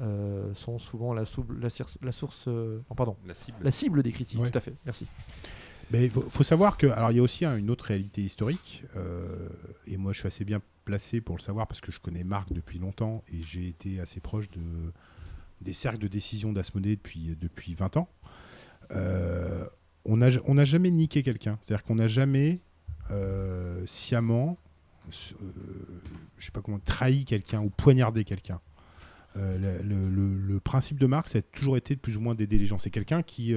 euh, 0.00 0.54
sont 0.54 0.78
souvent 0.78 1.12
la, 1.12 1.24
source, 1.26 2.44
euh, 2.48 2.78
oh, 2.88 2.94
pardon, 2.94 3.16
La 3.26 3.34
cible. 3.34 3.58
la 3.62 3.70
cible 3.70 4.02
des 4.02 4.12
critiques. 4.12 4.40
Ouais. 4.40 4.50
Tout 4.50 4.56
à 4.56 4.60
fait. 4.60 4.72
Merci. 4.86 5.06
Il 5.92 6.10
faut, 6.10 6.44
savoir 6.44 6.76
que, 6.76 6.86
alors 6.86 7.10
il 7.10 7.16
y 7.16 7.20
a 7.20 7.22
aussi 7.22 7.44
hein, 7.44 7.56
une 7.56 7.70
autre 7.70 7.86
réalité 7.86 8.22
historique, 8.22 8.84
euh, 8.96 9.48
et 9.86 9.96
moi 9.96 10.12
je 10.12 10.20
suis 10.20 10.28
assez 10.28 10.44
bien 10.44 10.60
placé 10.84 11.20
pour 11.20 11.36
le 11.36 11.42
savoir 11.42 11.66
parce 11.66 11.80
que 11.80 11.90
je 11.90 11.98
connais 11.98 12.24
Marc 12.24 12.52
depuis 12.52 12.78
longtemps 12.78 13.24
et 13.32 13.42
j'ai 13.42 13.68
été 13.68 14.00
assez 14.00 14.20
proche 14.20 14.50
de, 14.50 14.60
des 15.60 15.72
cercles 15.72 15.98
de 15.98 16.08
décision 16.08 16.52
d'Asmodée 16.52 16.96
depuis, 16.96 17.36
depuis 17.40 17.74
20 17.74 17.96
ans. 17.96 18.08
Euh, 18.92 19.66
on 20.04 20.16
n'a 20.16 20.28
on 20.46 20.64
jamais 20.64 20.90
niqué 20.90 21.22
quelqu'un, 21.22 21.58
c'est-à-dire 21.60 21.84
qu'on 21.84 21.96
n'a 21.96 22.08
jamais 22.08 22.60
euh, 23.10 23.84
sciemment, 23.86 24.58
euh, 25.08 25.46
je 26.38 26.46
sais 26.46 26.52
pas 26.52 26.62
comment, 26.62 26.78
trahi 26.78 27.24
quelqu'un 27.24 27.60
ou 27.60 27.70
poignardé 27.70 28.24
quelqu'un. 28.24 28.60
Le, 29.36 30.58
principe 30.58 30.98
de 30.98 31.06
Marc, 31.06 31.28
ça 31.28 31.38
a 31.38 31.42
toujours 31.42 31.76
été 31.76 31.94
de 31.94 32.00
plus 32.00 32.16
ou 32.16 32.20
moins 32.20 32.34
d'aider 32.34 32.58
les 32.58 32.66
gens. 32.66 32.78
C'est 32.78 32.90
quelqu'un 32.90 33.22
qui, 33.22 33.54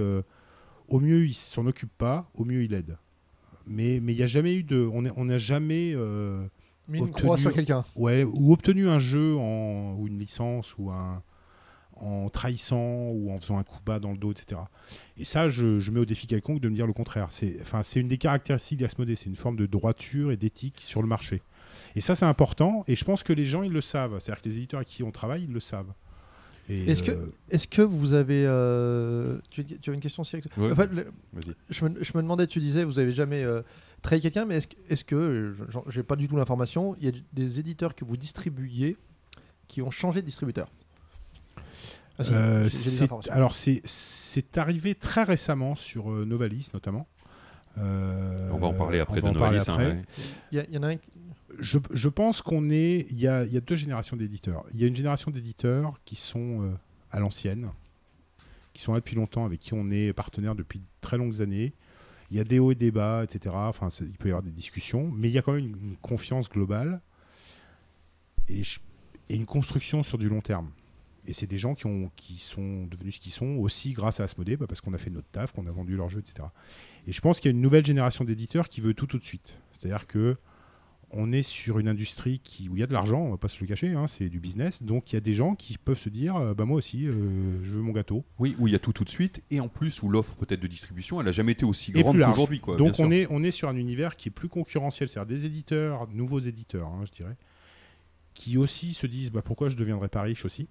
au 0.90 1.00
mieux, 1.00 1.26
il 1.26 1.34
s'en 1.34 1.66
occupe 1.66 1.92
pas, 1.98 2.30
au 2.36 2.46
mieux, 2.46 2.64
il 2.64 2.74
aide. 2.74 2.98
Mais 3.66 4.00
mais 4.02 4.14
il 4.14 4.18
n'y 4.18 4.24
a 4.24 4.28
jamais 4.28 4.54
eu 4.54 4.64
de, 4.64 4.90
on 4.92 5.26
n'a 5.26 5.38
jamais 5.38 5.94
euh, 5.96 6.46
Mais 6.88 6.98
une 7.00 7.06
Obtenu- 7.06 7.12
croix 7.24 7.38
sur 7.38 7.54
quelqu'un. 7.54 7.84
ouais 7.96 8.24
ou 8.26 8.52
obtenu 8.52 8.90
un 8.90 9.00
jeu 9.00 9.36
en, 9.38 9.96
ou 9.98 10.08
une 10.08 10.20
licence 10.20 10.78
ou 10.78 10.90
un 10.92 11.22
en 11.96 12.28
trahissant 12.30 13.12
ou 13.12 13.32
en 13.32 13.38
faisant 13.38 13.58
un 13.58 13.64
coup 13.64 13.80
bas 13.86 14.00
dans 14.00 14.12
le 14.12 14.18
dos, 14.18 14.32
etc. 14.32 14.60
Et 15.16 15.24
ça, 15.24 15.48
je, 15.48 15.80
je 15.80 15.92
mets 15.92 16.00
au 16.02 16.06
défi 16.06 16.28
quelconque 16.28 16.60
de 16.60 16.68
me 16.68 16.76
dire 16.76 16.88
le 16.88 16.92
contraire. 16.92 17.28
C'est 17.30 17.58
enfin, 17.62 17.84
c'est 17.84 18.02
une 18.02 18.10
des 18.10 18.18
caractéristiques 18.18 18.80
d'Asmodée, 18.80 19.16
c'est 19.16 19.28
une 19.28 19.36
forme 19.38 19.56
de 19.56 19.66
droiture 19.66 20.32
et 20.32 20.36
d'éthique 20.38 20.82
sur 20.82 21.02
le 21.02 21.08
marché. 21.08 21.42
Et 21.96 22.02
ça, 22.02 22.16
c'est 22.16 22.26
important, 22.26 22.84
et 22.88 22.96
je 22.98 23.06
pense 23.06 23.24
que 23.24 23.32
les 23.32 23.46
gens, 23.46 23.64
ils 23.64 23.72
le 23.72 23.80
savent. 23.82 24.20
C'est-à-dire 24.20 24.42
que 24.42 24.50
les 24.50 24.58
éditeurs 24.58 24.80
avec 24.80 24.90
qui 24.90 25.04
on 25.04 25.12
travaille, 25.12 25.44
ils 25.44 25.54
le 25.54 25.60
savent. 25.62 25.94
Est-ce 26.70 27.04
que- 27.04 27.12
euh, 27.12 27.26
Est-ce 27.50 27.68
que 27.68 27.82
vous 27.82 28.14
avez. 28.14 28.46
euh, 28.48 29.38
tu, 29.50 29.66
tu 29.66 29.90
as 29.90 29.94
une 29.94 30.00
question, 30.00 30.24
Cyril 30.24 30.46
Ouais. 30.58 30.72
En 30.72 30.76
fait, 30.76 30.88
le- 30.92 31.12
Vas-y. 31.34 31.54
je, 31.70 31.86
me, 31.86 32.04
je 32.04 32.12
me 32.16 32.22
demandais, 32.22 32.48
tu 32.48 32.60
disais, 32.60 32.84
vous 32.86 33.00
avez 33.00 33.12
jamais 33.12 33.44
euh, 33.44 33.62
trahi 34.02 34.22
quelqu'un, 34.22 34.46
mais 34.46 34.56
est-ce 34.56 34.68
que, 34.68 34.76
est-ce 34.90 35.04
que 35.06 35.54
j'ai 35.90 36.04
pas 36.04 36.16
du 36.16 36.28
tout 36.28 36.36
l'information, 36.38 36.96
il 37.00 37.06
y 37.06 37.10
a 37.10 37.12
des 37.34 37.60
éditeurs 37.60 37.96
que 37.96 38.06
vous 38.06 38.16
distribuiez 38.18 38.96
qui 39.68 39.82
ont 39.82 39.92
changé 39.92 40.22
de 40.22 40.26
distributeur? 40.26 40.68
Ah, 42.20 42.24
euh, 42.32 42.70
alors, 43.32 43.56
c'est- 43.56 43.82
c'est 43.86 44.58
arrivé 44.58 44.94
très 44.96 45.24
récemment 45.24 45.76
sur 45.76 46.12
euh, 46.12 46.26
Novalis, 46.26 46.70
notamment. 46.74 47.08
Euh, 47.80 48.50
On 48.54 48.60
va 48.60 48.68
en 48.68 48.74
parler 48.74 49.00
après 49.00 49.20
on 49.20 49.26
va 49.26 49.32
de 49.32 49.36
en 49.36 49.40
parler 49.40 49.58
Novalis. 49.58 49.72
hein, 49.72 49.74
après. 49.74 49.88
ouais. 49.98 50.04
Il 50.52 50.58
y, 50.58 50.62
a- 50.62 50.66
il 50.70 50.76
y 50.76 50.78
en 50.78 50.84
a 50.84 50.88
un. 50.90 50.96
qui- 50.98 51.10
je, 51.60 52.08
pense 52.10 52.42
qu'on 52.42 52.70
est. 52.70 53.08
Il 53.10 53.20
y 53.20 53.28
a, 53.28 53.46
deux 53.46 53.76
générations 53.76 54.18
d'éditeurs. 54.18 54.66
Il 54.74 54.82
y 54.82 54.84
a 54.84 54.88
une 54.88 54.96
génération 54.96 55.32
d'éditeurs 55.32 56.00
qui 56.06 56.16
sont 56.16 56.62
euh, 56.64 56.72
à 57.12 57.20
l'ancienne, 57.20 57.70
qui 58.74 58.82
sont 58.82 58.94
là 58.94 59.00
depuis 59.00 59.16
longtemps, 59.16 59.46
avec 59.46 59.60
qui 59.60 59.74
on 59.74 59.90
est 59.92 60.14
partenaire 60.14 60.56
depuis 60.56 60.80
de 60.80 60.86
très 61.02 61.18
longues 61.18 61.42
années. 61.42 61.74
Il 62.32 62.38
y 62.38 62.40
a 62.40 62.44
des 62.44 62.60
hauts 62.60 62.72
et 62.72 62.76
des 62.76 62.92
bas, 62.92 63.24
etc. 63.24 63.54
Enfin, 63.56 63.90
il 64.02 64.18
peut 64.18 64.30
y 64.30 64.32
avoir 64.32 64.44
des 64.44 64.52
discussions, 64.52 65.12
mais 65.12 65.30
il 65.30 65.34
y 65.34 65.38
a 65.38 65.42
quand 65.42 65.54
même 65.54 65.66
une, 65.66 65.96
confiance 66.02 66.50
globale 66.50 67.02
et 68.50 68.64
une 69.30 69.46
construction 69.46 70.04
sur 70.04 70.18
du 70.18 70.30
long 70.30 70.42
terme. 70.42 70.72
Et 71.26 71.34
c'est 71.34 71.48
des 71.48 71.58
gens 71.58 71.74
qui, 71.74 71.86
ont, 71.86 72.12
qui 72.18 72.40
sont 72.40 72.86
devenus 72.88 73.16
ce 73.16 73.22
qu'ils 73.22 73.32
sont 73.32 73.56
aussi 73.58 73.94
grâce 73.94 74.20
à 74.20 74.24
Asmodée, 74.24 74.58
bah, 74.58 74.66
parce 74.68 74.82
qu'on 74.82 74.94
a 74.94 74.98
fait 74.98 75.10
notre 75.10 75.30
taf, 75.30 75.54
qu'on 75.54 75.68
a 75.68 75.72
vendu 75.72 75.96
leur 75.96 76.10
jeu, 76.10 76.20
etc. 76.20 76.48
Et 77.08 77.14
je 77.14 77.22
pense 77.22 77.40
qu'il 77.40 77.50
y 77.50 77.54
a 77.54 77.56
une 77.56 77.62
nouvelle 77.62 77.86
génération 77.86 78.26
d'éditeurs 78.26 78.68
qui 78.68 78.82
veut 78.82 78.94
tout 78.94 79.08
tout 79.08 79.20
de 79.20 79.24
suite. 79.24 79.58
C'est-à-dire 79.72 80.08
que 80.08 80.38
on 81.14 81.32
est 81.32 81.44
sur 81.44 81.80
une 81.80 81.88
industrie 81.88 82.40
qui, 82.44 82.70
où 82.70 82.76
il 82.76 82.80
y 82.80 82.84
a 82.84 82.88
de 82.88 82.94
l'argent, 82.94 83.22
on 83.22 83.32
va 83.32 83.38
pas 83.38 83.48
se 83.48 83.60
le 83.62 83.68
cacher, 83.68 83.94
hein, 83.94 84.08
c'est 84.08 84.30
du 84.30 84.40
business. 84.40 84.84
Donc 84.84 85.12
il 85.12 85.16
y 85.16 85.18
a 85.18 85.22
des 85.22 85.34
gens 85.34 85.56
qui 85.56 85.78
peuvent 85.78 86.00
se 86.00 86.10
dire, 86.10 86.36
euh, 86.36 86.54
bah 86.54 86.66
moi 86.66 86.78
aussi, 86.78 87.08
euh, 87.08 87.64
je 87.64 87.72
veux 87.72 87.82
mon 87.82 87.92
gâteau. 87.92 88.24
Oui, 88.40 88.56
où 88.60 88.68
il 88.68 88.74
y 88.74 88.76
a 88.76 88.80
tout 88.80 88.94
tout 88.94 89.04
de 89.04 89.10
suite, 89.10 89.42
et 89.52 89.60
en 89.60 89.68
plus 89.68 90.02
où 90.04 90.10
l'offre 90.10 90.36
peut-être 90.36 90.60
de 90.60 90.68
distribution, 90.68 91.22
elle 91.22 91.28
a 91.28 91.32
jamais 91.32 91.54
été 91.54 91.66
aussi 91.66 91.92
grande 91.92 92.20
qu'aujourd'hui. 92.20 92.62
Donc 92.78 92.96
sûr. 92.96 93.06
on 93.06 93.12
est, 93.12 93.28
on 93.30 93.44
est 93.44 93.52
sur 93.52 93.70
un 93.70 93.76
univers 93.76 94.16
qui 94.16 94.30
est 94.30 94.32
plus 94.32 94.50
concurrentiel, 94.50 95.08
c'est-à-dire 95.08 95.36
des 95.36 95.46
éditeurs, 95.46 96.08
nouveaux 96.10 96.40
éditeurs, 96.40 96.88
hein, 96.88 97.04
je 97.06 97.12
dirais, 97.12 97.36
qui 98.34 98.58
aussi 98.58 98.94
se 98.94 99.08
disent, 99.08 99.32
bah 99.32 99.42
pourquoi 99.44 99.70
je 99.70 99.76
ne 99.76 99.80
deviendrais 99.80 100.10
pas 100.10 100.24
riche 100.24 100.46
aussi? 100.46 100.68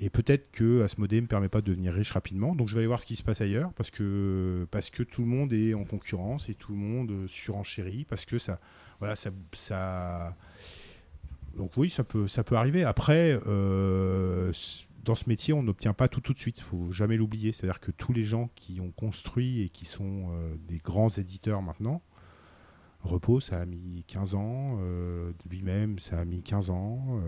Et 0.00 0.10
peut-être 0.10 0.50
que 0.50 0.82
Asmodée 0.82 1.20
me 1.20 1.28
permet 1.28 1.48
pas 1.48 1.60
de 1.60 1.66
devenir 1.66 1.92
riche 1.92 2.10
rapidement, 2.10 2.56
donc 2.56 2.68
je 2.68 2.74
vais 2.74 2.80
aller 2.80 2.88
voir 2.88 3.00
ce 3.00 3.06
qui 3.06 3.14
se 3.14 3.22
passe 3.22 3.40
ailleurs, 3.40 3.72
parce 3.74 3.90
que, 3.90 4.66
parce 4.72 4.90
que 4.90 5.04
tout 5.04 5.22
le 5.22 5.28
monde 5.28 5.52
est 5.52 5.74
en 5.74 5.84
concurrence 5.84 6.48
et 6.48 6.54
tout 6.54 6.72
le 6.72 6.78
monde 6.78 7.10
euh, 7.12 7.28
surenchérit, 7.28 8.04
parce 8.04 8.24
que 8.24 8.38
ça, 8.40 8.58
voilà, 9.02 9.16
ça, 9.16 9.30
ça... 9.54 10.36
donc 11.56 11.72
oui, 11.76 11.90
ça 11.90 12.04
peut, 12.04 12.28
ça 12.28 12.44
peut 12.44 12.56
arriver. 12.56 12.84
Après, 12.84 13.38
euh, 13.46 14.52
dans 15.04 15.14
ce 15.16 15.28
métier, 15.28 15.52
on 15.52 15.62
n'obtient 15.62 15.92
pas 15.92 16.08
tout 16.08 16.20
tout 16.20 16.32
de 16.32 16.38
suite, 16.38 16.58
il 16.58 16.62
faut 16.64 16.92
jamais 16.92 17.16
l'oublier. 17.16 17.52
C'est-à-dire 17.52 17.80
que 17.80 17.90
tous 17.90 18.12
les 18.12 18.24
gens 18.24 18.48
qui 18.54 18.80
ont 18.80 18.90
construit 18.92 19.62
et 19.62 19.68
qui 19.68 19.84
sont 19.84 20.28
euh, 20.32 20.54
des 20.68 20.78
grands 20.78 21.08
éditeurs 21.08 21.62
maintenant, 21.62 22.02
Repos, 23.02 23.40
ça 23.40 23.58
a 23.58 23.64
mis 23.66 24.04
15 24.06 24.36
ans, 24.36 24.78
euh, 24.80 25.32
lui-même, 25.50 25.98
ça 25.98 26.20
a 26.20 26.24
mis 26.24 26.40
15 26.40 26.70
ans. 26.70 27.20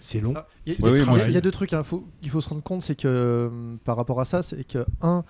C'est 0.00 0.20
long. 0.20 0.34
Ah, 0.36 0.46
Il 0.66 0.74
y, 0.74 0.86
a- 0.86 0.90
oui, 0.90 1.34
y 1.34 1.40
deux 1.40 1.50
trucs 1.50 1.72
hein, 1.72 1.82
faut- 1.84 2.06
qu'il 2.20 2.30
faut 2.30 2.40
se 2.42 2.48
rendre 2.50 2.62
compte, 2.62 2.82
c'est 2.82 2.96
que 2.96 3.08
euh, 3.08 3.76
par 3.84 3.96
rapport 3.96 4.20
à 4.20 4.24
ça, 4.26 4.42
c'est 4.42 4.64
que 4.64 4.84
un, 5.00 5.24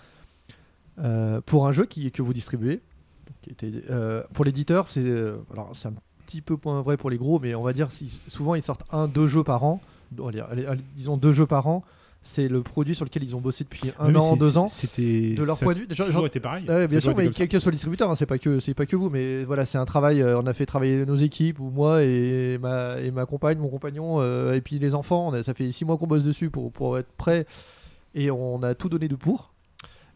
euh, 0.99 1.41
pour 1.43 1.67
un 1.69 1.73
jeu 1.73 1.85
qui, 1.87 2.11
que 2.11 2.23
vous 2.23 2.33
distribuez, 2.33 2.81
qui 3.43 3.51
était, 3.51 3.73
euh, 3.91 4.23
pour 4.35 4.45
l'éditeur, 4.45 4.89
c'est 4.89 5.01
euh, 5.05 5.37
alors 5.53 5.71
c'est 5.75 5.89
un 5.89 5.95
petit 6.27 6.41
peu 6.41 6.57
moins 6.65 6.83
vrai 6.83 6.97
pour 6.97 7.11
les 7.11 7.19
gros, 7.19 7.39
mais 7.41 7.55
on 7.55 7.63
va 7.63 7.73
dire 7.73 7.91
si, 7.91 8.21
souvent 8.29 8.55
ils 8.55 8.63
sortent 8.63 8.85
un, 8.93 9.09
deux 9.09 9.27
jeux 9.27 9.45
par 9.45 9.65
an. 9.65 9.81
Bon, 10.13 10.29
allez, 10.29 10.41
allez, 10.41 10.67
allez, 10.67 10.83
disons 10.97 11.17
deux 11.17 11.33
jeux 11.33 11.47
par 11.47 11.67
an. 11.67 11.83
C'est 12.25 12.47
le 12.47 12.63
produit 12.63 12.95
sur 12.95 13.05
lequel 13.05 13.25
ils 13.25 13.35
ont 13.35 13.41
bossé 13.41 13.65
depuis 13.65 13.91
un 13.99 14.13
mais 14.13 14.17
an, 14.17 14.37
deux 14.37 14.57
ans. 14.57 14.69
C'était. 14.69 15.35
De 15.35 15.43
leur 15.43 15.57
ça 15.57 15.65
point 15.65 15.75
de 15.75 15.81
vue, 15.81 15.87
déjà, 15.89 16.05
toujours 16.05 16.21
genre- 16.21 16.27
été 16.29 16.39
pareil. 16.39 16.65
Ouais, 16.69 16.87
bien 16.87 17.01
sûr, 17.01 17.17
mais 17.17 17.31
quel 17.31 17.49
que 17.49 17.59
soit 17.59 17.71
le 17.73 17.75
distributeur, 17.75 18.09
hein, 18.09 18.15
c'est 18.15 18.27
pas 18.27 18.39
que 18.39 18.61
c'est 18.61 18.75
pas 18.75 18.87
que 18.87 18.95
vous, 18.95 19.11
mais 19.11 19.43
voilà, 19.43 19.67
c'est 19.67 19.77
un 19.79 19.85
travail. 19.85 20.23
euh, 20.23 20.39
on 20.39 20.47
a 20.47 20.53
fait 20.53 20.65
travailler 20.65 21.05
nos 21.05 21.17
équipes, 21.17 21.59
ou 21.59 21.71
moi 21.71 22.05
et 22.05 22.59
ma 22.59 23.01
et 23.01 23.11
ma 23.11 23.27
compagne, 23.27 23.59
mon 23.59 23.69
compagnon, 23.71 24.21
euh, 24.21 24.55
et 24.55 24.61
puis 24.61 24.79
les 24.79 24.95
enfants. 24.95 25.31
On 25.31 25.33
a- 25.33 25.43
ça 25.43 25.53
fait 25.53 25.73
six 25.73 25.85
mois 25.85 25.99
qu'on 25.99 26.07
bosse 26.07 26.23
dessus 26.23 26.49
pour 26.49 26.71
pour 26.71 26.97
être 26.97 27.11
prêt, 27.17 27.45
et 28.15 28.31
on 28.31 28.63
a 28.63 28.77
tout 28.77 28.89
donné 28.89 29.09
de 29.09 29.17
pour. 29.17 29.52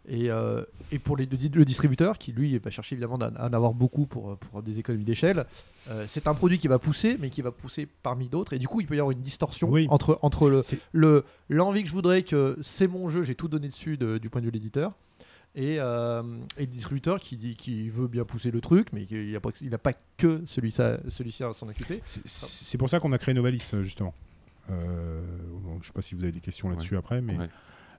Et, 0.09 0.31
euh, 0.31 0.62
et 0.93 1.01
pour 1.01 1.16
les, 1.16 1.27
le 1.27 1.65
distributeur, 1.65 2.16
qui 2.19 2.31
lui 2.33 2.57
va 2.59 2.70
chercher 2.70 2.95
évidemment 2.95 3.19
d'en 3.19 3.31
d'en 3.33 3.53
avoir 3.53 3.74
beaucoup 3.74 4.07
pour, 4.07 4.37
pour 4.39 4.62
des 4.62 4.78
économies 4.78 5.05
d'échelle, 5.05 5.47
euh, 5.89 6.05
c'est 6.07 6.28
un 6.28 6.35
produit 6.35 6.59
qui 6.61 6.69
va 6.69 6.78
pousser, 6.78 7.16
mais 7.19 7.28
qui 7.28 7.43
va 7.43 7.51
pousser 7.51 7.89
parmi 8.03 8.28
d'autres. 8.28 8.53
Et 8.53 8.61
du 8.61 8.69
coup, 8.69 8.81
il 8.81 8.87
peut 8.87 8.95
y 8.95 9.01
avoir 9.01 9.11
une 9.11 9.20
distorsion 9.20 9.69
Oui. 9.69 9.89
entre, 9.91 10.16
entre 10.23 10.49
le, 10.49 10.62
C'est- 10.62 10.78
le 10.93 11.24
l'envie 11.49 11.83
que 11.83 11.89
je 11.89 11.93
voudrais 11.95 12.23
que 12.23 12.57
c'est 12.62 12.87
mon 12.87 13.09
jeu, 13.09 13.24
j'ai 13.24 13.35
tout 13.35 13.49
donné 13.49 13.66
dessus 13.66 13.97
de- 13.97 14.19
du 14.19 14.31
point 14.31 14.41
de 14.41 14.47
vue 14.47 14.53
de 14.53 14.57
l'éditeur. 14.57 14.93
Et, 15.57 15.78
euh, 15.81 16.23
et 16.59 16.61
le 16.61 16.66
distributeur 16.66 17.19
qui 17.19 17.37
dit 17.39 17.57
qui 17.57 17.89
veut 17.89 18.09
bien 18.09 18.24
pousser 18.24 18.51
le 18.51 18.61
truc, 18.61 18.89
mais 18.93 19.07
qu'il 19.07 19.33
n'a 19.33 19.41
pas, 19.41 19.49
il 19.62 19.74
a 19.74 19.78
pas 19.78 19.95
que 20.19 20.43
celui-ci 20.45 20.83
celui 21.09 21.35
à 21.43 21.53
s'en 21.55 21.66
occuper. 21.69 22.03
C'est- 22.05 22.77
pour 22.78 22.91
ça 22.91 23.01
qu'on 23.01 23.11
a 23.12 23.19
créé 23.19 23.35
Novalis, 23.35 23.70
euh, 23.74 23.83
justement. 23.83 24.15
Euh, 24.70 25.20
bon, 25.62 25.78
je 25.81 25.87
sais 25.87 25.93
pas 25.93 26.03
si 26.03 26.15
vous 26.15 26.23
avez 26.23 26.33
des 26.33 26.41
questions 26.41 26.69
là-dessus 26.69 26.97
après, 26.97 27.20
mais 27.23 27.37
Ouais. 27.39 27.49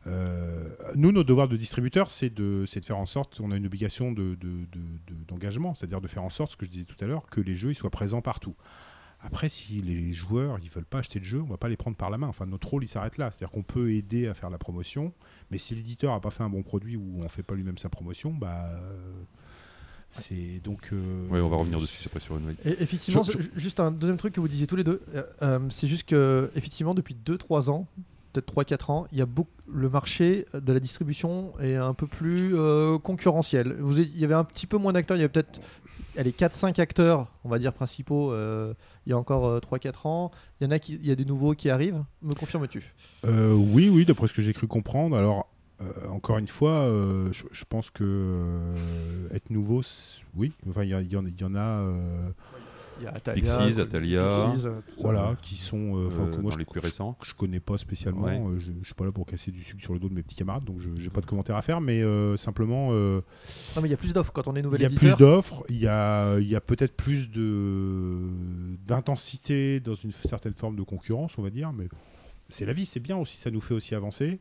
Euh, 0.06 0.69
nous, 0.95 1.11
notre 1.11 1.28
devoir 1.28 1.48
de 1.48 1.57
distributeur, 1.57 2.11
c'est 2.11 2.30
de, 2.30 2.65
c'est 2.68 2.80
de 2.82 2.86
faire 2.86 2.98
en 2.98 3.06
sorte, 3.06 3.40
on 3.41 3.52
a 3.52 3.57
une 3.57 3.65
obligation 3.65 4.11
de- 4.11 4.36
de- 4.36 4.65
de- 4.72 4.80
de- 5.07 5.24
d'engagement, 5.28 5.74
c'est-à-dire 5.74 6.02
de 6.02 6.07
faire 6.07 6.24
en 6.24 6.30
sorte, 6.30 6.52
ce 6.52 6.57
que 6.57 6.65
je 6.65 6.72
disais 6.72 6.86
tout 6.86 6.95
à 7.03 7.07
l'heure, 7.07 7.26
que 7.30 7.41
les 7.41 7.56
jeux 7.56 7.72
ils 7.72 7.76
soient 7.76 7.90
présents 7.90 8.22
partout. 8.22 8.56
Après, 9.19 9.49
si 9.49 9.82
les 9.82 10.14
joueurs 10.14 10.60
ils 10.61 10.69
veulent 10.69 10.86
pas 10.86 10.99
acheter 10.99 11.18
le 11.19 11.26
jeu, 11.26 11.41
on 11.41 11.45
va 11.48 11.57
pas 11.57 11.69
les 11.69 11.76
prendre 11.76 11.98
par 11.98 12.11
la 12.11 12.19
main. 12.19 12.28
Enfin, 12.28 12.45
notre 12.45 12.68
rôle 12.69 12.84
il 12.84 12.88
s'arrête 12.88 13.18
là, 13.18 13.32
c'est-à-dire 13.32 13.49
qu'on 13.52 13.64
peut 13.64 13.91
aider 13.91 14.28
à 14.28 14.34
faire 14.36 14.52
la 14.52 14.60
promotion, 14.60 15.11
mais 15.49 15.57
si 15.57 15.74
l'éditeur 15.74 16.14
a 16.14 16.22
pas 16.22 16.30
fait 16.30 16.44
un 16.44 16.49
bon 16.49 16.61
produit 16.61 16.95
ou 16.95 17.24
on 17.24 17.28
fait 17.28 17.41
pas 17.44 17.56
lui-même 17.56 17.80
sa 17.80 17.90
promotion, 17.90 18.32
bah 18.32 18.68
euh, 18.72 19.11
c'est 20.11 20.61
donc. 20.64 20.90
euh, 20.94 21.28
Ouais, 21.30 21.41
on 21.41 21.49
va 21.49 21.57
revenir 21.57 21.82
dessus 21.82 22.03
après 22.07 22.19
sur 22.19 22.38
une 22.38 22.52
Et 22.64 22.82
effectivement, 22.82 23.24
Je- 23.24 23.32
je- 23.34 23.41
ju- 23.41 23.52
juste 23.56 23.80
un 23.80 23.91
deuxième 23.91 24.18
truc 24.18 24.34
que 24.34 24.40
vous 24.40 24.48
disiez 24.48 24.68
tous 24.68 24.76
les 24.78 24.84
deux, 24.84 25.02
c'est 25.72 25.88
juste 25.88 26.07
que 26.07 26.49
effectivement 26.56 26.94
depuis 26.94 27.15
2-3 27.15 27.69
ans, 27.72 27.88
peut-être 28.42 28.54
3-4 28.54 28.92
ans, 28.92 29.08
il 29.12 29.18
y 29.18 29.22
a 29.22 29.26
beaucoup, 29.26 29.50
le 29.68 29.90
marché 29.90 30.46
de 30.54 30.74
la 30.74 30.80
distribution 30.80 31.54
est 31.60 31.76
un 31.76 31.94
peu 31.94 32.08
plus 32.08 32.56
euh, 32.56 32.98
concurrentiel. 32.98 33.76
Vous, 33.80 34.00
il 34.00 34.18
y 34.18 34.24
avait 34.24 34.34
un 34.34 34.44
petit 34.44 34.68
peu 34.68 34.78
moins 34.78 34.94
d'acteurs, 34.94 35.18
il 35.18 35.22
y 35.22 35.24
avait 35.24 35.32
peut-être 35.32 35.60
allez, 36.18 36.32
4-5 36.32 36.80
acteurs, 36.80 37.28
on 37.44 37.50
va 37.50 37.60
dire 37.60 37.74
principaux, 37.74 38.32
euh, 38.32 38.74
il 39.06 39.12
y 39.12 39.14
a 39.14 39.18
encore 39.18 39.60
3-4 39.60 40.08
ans. 40.08 40.32
Il 40.60 40.66
y 40.66 40.68
en 40.68 40.72
a 40.72 40.80
qui, 40.80 40.96
il 40.96 41.06
y 41.06 41.12
a 41.12 41.16
des 41.16 41.26
nouveaux 41.26 41.54
qui 41.54 41.70
arrivent. 41.70 42.04
Me 42.22 42.34
confirmes-tu? 42.34 42.94
Euh, 43.26 43.54
oui, 43.54 43.90
oui, 43.90 44.06
d'après 44.06 44.28
ce 44.28 44.34
que 44.34 44.42
j'ai 44.42 44.54
cru 44.54 44.68
comprendre. 44.68 45.18
Alors, 45.18 45.48
euh, 45.82 46.08
encore 46.10 46.40
une 46.40 46.48
fois, 46.48 46.72
euh, 46.72 47.32
je, 47.32 47.64
pense 47.70 47.92
que 47.92 48.04
euh, 48.04 49.36
être 49.36 49.52
nouveau, 49.52 49.84
oui. 50.36 50.52
Enfin, 50.68 50.84
il 50.84 50.90
y, 50.90 51.44
en 51.44 51.56
a, 51.56 51.60
euh, 51.60 52.30
Il 52.99 53.03
y 53.06 53.07
a 53.07 53.11
Pixies, 53.34 53.80
Atalia, 53.82 54.28
Pixies, 54.30 54.56
tout 54.56 54.60
ça. 54.61 54.82
voilà, 55.02 55.36
qui 55.41 55.56
sont, 55.56 55.95
euh, 55.98 56.07
enfin, 56.07 56.24
euh, 56.24 56.32
que 56.36 56.41
moi, 56.41 56.49
dans 56.49 56.56
je, 56.56 56.57
les 56.60 56.65
plus 56.65 56.80
récents. 56.80 57.14
que 57.19 57.26
je 57.28 57.34
connais 57.36 57.60
pas 57.60 57.78
spécialement. 57.78 58.24
Ouais. 58.24 58.38
euh, 58.40 58.60
je, 58.60 58.72
je 58.82 58.86
suis 58.86 58.94
pas 58.95 59.06
là 59.06 59.11
pour 59.11 59.26
casser 59.26 59.52
du 59.52 59.64
sucre 59.64 59.82
sur 59.82 59.94
le 59.94 59.99
dos 59.99 60.10
de 60.10 60.14
mes 60.14 60.24
petits 60.24 60.36
camarades, 60.36 60.64
donc 60.64 60.80
je 60.80 60.90
j'ai 60.98 61.10
pas 61.10 61.22
de 61.22 61.26
commentaires 61.26 61.56
à 61.56 61.61
faire. 61.61 61.80
Mais 61.82 62.02
euh, 62.02 62.38
simplement, 62.38 62.90
euh, 62.91 63.22
Non, 63.76 63.82
mais 63.82 63.88
il 63.88 63.91
y 63.91 63.94
a 63.94 63.98
plus 63.98 64.14
d'offres 64.14 64.32
quand 64.34 64.48
on 64.48 64.56
est 64.56 64.61
nouvel 64.61 64.80
il 64.80 64.84
y 64.84 64.86
a 64.86 64.90
éditeur. 64.90 65.15
plus 65.18 65.24
d'offres, 65.24 65.64
il 65.69 65.78
y 65.80 65.88
a, 65.88 66.38
il 66.40 66.48
y 66.48 66.56
a 66.56 66.61
peut-être 66.61 66.95
plus 66.95 67.30
de 67.30 68.18
d'intensité 68.88 69.80
dans 69.80 69.95
une 69.95 70.11
certaine 70.11 70.53
forme 70.53 70.76
de 70.76 70.84
concurrence, 70.84 71.38
on 71.38 71.41
va 71.44 71.49
dire. 71.49 71.72
Mais 71.74 71.88
c'est 72.49 72.65
la 72.65 72.74
vie, 72.74 72.86
c'est 72.86 72.99
bien 72.99 73.18
aussi, 73.18 73.38
ça 73.38 73.52
nous 73.52 73.61
fait 73.61 73.74
aussi 73.74 73.95
avancer. 73.95 74.40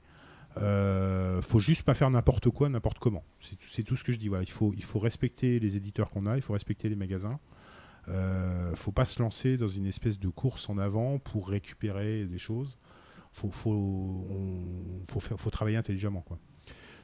Euh, 0.58 1.42
faut 1.42 1.58
juste 1.58 1.82
pas 1.82 1.92
faire 1.94 2.10
n'importe 2.10 2.48
quoi, 2.50 2.68
n'importe 2.68 2.98
comment. 2.98 3.22
C'est 3.42 3.56
tout- 3.56 3.68
C'est 3.70 3.82
tout 3.82 3.96
ce 3.96 4.02
que 4.04 4.12
je 4.12 4.18
dis. 4.18 4.28
Voilà, 4.28 4.42
il 4.44 4.50
faut, 4.50 4.72
il 4.76 4.84
faut 4.84 4.98
respecter 4.98 5.58
les 5.60 5.76
éditeurs 5.76 6.08
qu'on 6.10 6.24
a, 6.26 6.36
il 6.36 6.42
faut 6.42 6.54
respecter 6.54 6.88
les 6.88 6.96
magasins. 6.96 7.38
Euh, 8.08 8.74
faut 8.74 8.92
pas 8.92 9.04
se 9.04 9.20
lancer 9.20 9.56
dans 9.56 9.68
une 9.68 9.86
espèce 9.86 10.18
de 10.18 10.28
course 10.28 10.68
en 10.68 10.78
avant 10.78 11.18
pour 11.18 11.48
récupérer 11.48 12.24
des 12.24 12.38
choses. 12.38 12.78
Faut, 13.32 13.50
faut, 13.50 13.70
on- 14.30 15.02
faut, 15.10 15.20
faire, 15.20 15.38
faut 15.38 15.50
travailler 15.50 15.76
intelligemment, 15.76 16.20
quoi. 16.22 16.38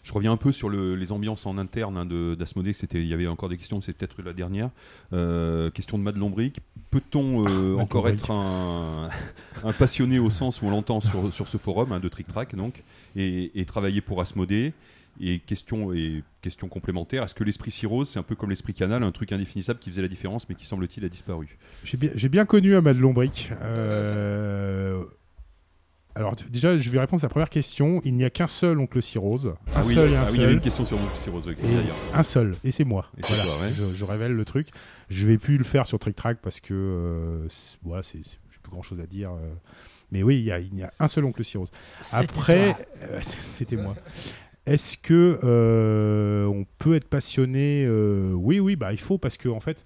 Je 0.04 0.12
reviens 0.12 0.32
un 0.32 0.36
peu 0.36 0.50
sur 0.50 0.68
le- 0.68 0.96
les 0.96 1.12
ambiances 1.12 1.46
en 1.46 1.58
interne 1.58 1.96
hein, 1.96 2.04
de 2.06 2.34
d'Asmodée. 2.34 2.72
C'était, 2.72 3.00
il 3.00 3.06
y 3.06 3.14
avait 3.14 3.28
encore 3.28 3.48
des 3.48 3.56
questions, 3.56 3.80
c'est 3.80 3.92
peut-être 3.92 4.20
la 4.22 4.32
dernière. 4.32 4.70
Euh, 5.12 5.70
question 5.70 5.96
de 5.96 6.02
Matt 6.02 6.16
Lombric. 6.16 6.60
Peut-on 6.90 7.46
euh, 7.48 7.76
encore 7.78 8.08
être 8.08 8.32
un, 8.32 9.10
un 9.64 9.72
passionné 9.72 10.18
au 10.18 10.28
sens 10.30 10.60
où 10.60 10.66
on 10.66 10.70
l'entend 10.70 11.00
sur, 11.00 11.32
sur 11.32 11.46
ce 11.46 11.56
forum 11.56 11.92
hein, 11.92 12.00
de 12.00 12.08
Trick 12.08 12.26
Track 12.26 12.56
donc, 12.56 12.82
et, 13.14 13.52
et 13.60 13.64
travailler 13.64 14.00
pour 14.00 14.20
Asmodée? 14.20 14.72
Et 15.20 15.38
question, 15.40 15.92
et 15.92 16.22
question 16.40 16.68
complémentaire, 16.68 17.22
est-ce 17.22 17.34
que 17.34 17.44
l'esprit 17.44 17.70
Cirrhose, 17.70 18.08
c'est 18.08 18.18
un 18.18 18.22
peu 18.22 18.34
comme 18.34 18.50
l'esprit 18.50 18.74
Canal, 18.74 19.02
un 19.02 19.12
truc 19.12 19.32
indéfinissable 19.32 19.78
qui 19.78 19.90
faisait 19.90 20.02
la 20.02 20.08
différence 20.08 20.48
mais 20.48 20.54
qui 20.54 20.66
semble-t-il 20.66 21.04
a 21.04 21.08
disparu? 21.08 21.58
J'ai 21.84 22.28
bien, 22.28 22.44
connu 22.44 22.74
Amad 22.74 22.96
Lombric. 22.98 23.52
Euh, 23.62 25.04
Alors 26.14 26.34
déjà, 26.50 26.78
je 26.78 26.90
vais 26.90 26.98
répondre 27.00 27.22
à 27.22 27.26
la 27.26 27.30
première 27.30 27.50
question. 27.50 28.00
Il 28.04 28.14
n'y 28.14 28.24
a 28.24 28.30
qu'un 28.30 28.46
seul 28.46 28.78
oncle 28.78 29.02
Cirrhose. 29.02 29.46
Un 29.48 29.56
Ah 29.74 29.82
oui, 29.86 29.94
seul 29.94 30.10
et 30.10 30.16
un 30.16 30.22
ah 30.22 30.26
oui, 30.30 30.36
il 30.36 30.40
y 30.40 30.44
avait 30.44 30.54
une 30.54 30.60
question 30.60 30.84
sur 30.84 30.96
l'esprit 30.96 31.18
Cirrhose 31.20 31.48
Et 31.48 31.54
d'ailleurs. 31.54 31.96
un 32.14 32.22
seul, 32.22 32.56
et 32.64 32.70
c'est 32.70 32.84
moi. 32.84 33.06
Et 33.16 33.20
Voilà, 33.26 33.42
toi, 33.44 33.52
ouais. 33.62 33.72
je, 33.92 33.96
je 33.96 34.04
révèle 34.04 34.32
le 34.32 34.44
truc. 34.44 34.68
Je 35.08 35.26
vais 35.26 35.38
plus 35.38 35.56
le 35.58 35.64
faire 35.64 35.86
sur 35.86 35.98
Trick 35.98 36.16
Track 36.16 36.38
parce 36.42 36.60
que 36.60 36.74
euh, 36.74 37.48
c'est- 37.48 37.78
voilà, 37.82 38.02
c'est, 38.02 38.18
plus 38.62 38.70
grand 38.70 38.82
chose 38.82 39.00
à 39.00 39.06
dire. 39.06 39.30
euh. 39.32 39.52
Mais 40.12 40.22
oui, 40.22 40.36
il 40.38 40.44
y, 40.44 40.52
a, 40.52 40.58
il 40.60 40.78
y 40.78 40.82
a 40.82 40.92
un 41.00 41.08
seul 41.08 41.24
oncle 41.24 41.42
Cirrhose. 41.44 41.70
Après, 42.12 42.76
euh, 43.02 43.18
c'était 43.22 43.76
moi. 43.76 43.96
Est-ce 44.64 44.96
que 44.96 45.40
euh, 45.42 46.46
on 46.46 46.64
peut 46.78 46.94
être 46.94 47.08
passionné 47.08 47.84
euh, 47.84 48.32
Oui, 48.32 48.60
oui, 48.60 48.76
bah 48.76 48.92
il 48.92 49.00
faut 49.00 49.18
parce 49.18 49.36
que 49.36 49.48
en 49.48 49.58
fait, 49.58 49.84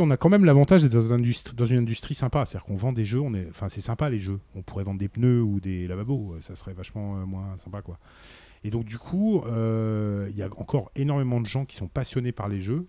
on 0.00 0.10
a 0.10 0.18
quand 0.18 0.28
même 0.28 0.44
l'avantage 0.44 0.82
d'être 0.82 1.54
dans, 1.54 1.66
une 1.66 1.78
industrie 1.78 2.14
sympa. 2.14 2.44
C'est-à-dire 2.44 2.66
qu'on 2.66 2.76
vend 2.76 2.92
des 2.92 3.06
jeux, 3.06 3.20
on 3.20 3.32
est, 3.32 3.46
enfin, 3.48 3.70
c'est 3.70 3.80
sympa 3.80 4.10
les 4.10 4.18
jeux. 4.18 4.38
On 4.54 4.60
pourrait 4.60 4.84
vendre 4.84 4.98
des 4.98 5.08
pneus 5.08 5.40
ou 5.40 5.60
des 5.60 5.86
lavabos, 5.86 6.36
ça 6.40 6.54
serait 6.56 6.74
vachement 6.74 7.16
euh, 7.16 7.24
moins 7.24 7.56
sympa, 7.56 7.80
quoi. 7.80 7.98
Et 8.64 8.70
donc 8.70 8.84
du 8.84 8.98
coup, 8.98 9.42
euh, 9.46 10.28
il 10.30 10.36
y 10.36 10.42
a 10.42 10.48
encore 10.56 10.90
énormément 10.94 11.40
de 11.40 11.46
gens 11.46 11.64
qui 11.64 11.76
sont 11.76 11.88
passionnés 11.88 12.32
par 12.32 12.48
les 12.48 12.60
jeux. 12.60 12.86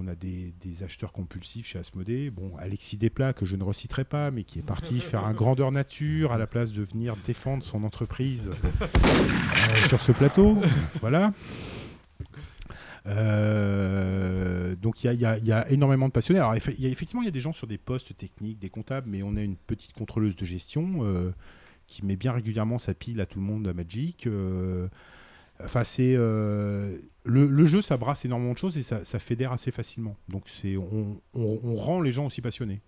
On 0.00 0.06
a 0.06 0.14
des, 0.14 0.52
des 0.60 0.82
acheteurs 0.84 1.12
compulsifs 1.12 1.66
chez 1.66 1.78
Asmodée. 1.78 2.30
Bon, 2.30 2.52
Alexis 2.58 2.96
Desplat, 2.96 3.32
que 3.32 3.44
je 3.44 3.56
ne 3.56 3.64
reciterai 3.64 4.04
pas, 4.04 4.30
mais 4.30 4.44
qui 4.44 4.60
est 4.60 4.62
parti 4.66 5.00
faire 5.00 5.24
un 5.24 5.32
grandeur 5.34 5.72
nature 5.72 6.32
à 6.32 6.38
la 6.38 6.46
place 6.46 6.72
de 6.72 6.82
venir 6.82 7.16
défendre 7.26 7.64
son 7.64 7.82
entreprise 7.84 8.52
euh, 8.64 9.76
sur 9.88 10.00
ce 10.00 10.12
plateau. 10.12 10.56
Voilà. 11.00 11.32
Euh, 13.06 14.74
donc 14.76 15.02
il 15.02 15.12
y 15.14 15.24
a, 15.24 15.36
y 15.38 15.48
y 15.48 15.72
énormément 15.72 16.08
de 16.08 16.12
passionnés. 16.12 16.40
Alors 16.40 16.54
y 16.54 16.86
a- 16.86 16.88
effectivement, 16.90 17.22
il 17.22 17.26
y 17.26 17.28
a 17.28 17.32
des 17.32 17.40
gens 17.40 17.52
sur 17.52 17.66
des 17.66 17.78
postes 17.78 18.16
techniques, 18.16 18.58
des 18.58 18.70
comptables, 18.70 19.08
mais 19.10 19.22
on 19.22 19.36
a 19.36 19.42
une 19.42 19.56
petite 19.56 19.92
contrôleuse 19.92 20.36
de 20.36 20.44
gestion 20.44 20.98
euh, 21.02 21.32
qui 21.86 22.04
met 22.04 22.16
bien 22.16 22.32
régulièrement 22.32 22.78
sa 22.78 22.94
pile 22.94 23.20
à 23.20 23.26
tout 23.26 23.38
le 23.40 23.44
monde 23.46 23.66
à 23.66 23.72
Magic. 23.72 24.26
euh, 24.26 24.88
Enfin, 25.62 25.84
c'est 25.84 26.14
euh, 26.16 26.98
le, 27.24 27.66
jeu, 27.66 27.82
ça 27.82 27.96
brasse 27.96 28.24
énormément 28.24 28.52
de 28.52 28.58
choses 28.58 28.78
et 28.78 28.82
ça, 28.82 29.18
fédère 29.18 29.52
assez 29.52 29.70
facilement. 29.70 30.16
Donc 30.28 30.44
c'est 30.46 30.76
on, 30.76 31.20
rend 31.74 32.00
les 32.00 32.12
gens 32.12 32.26
aussi 32.26 32.40
passionnés. 32.40 32.80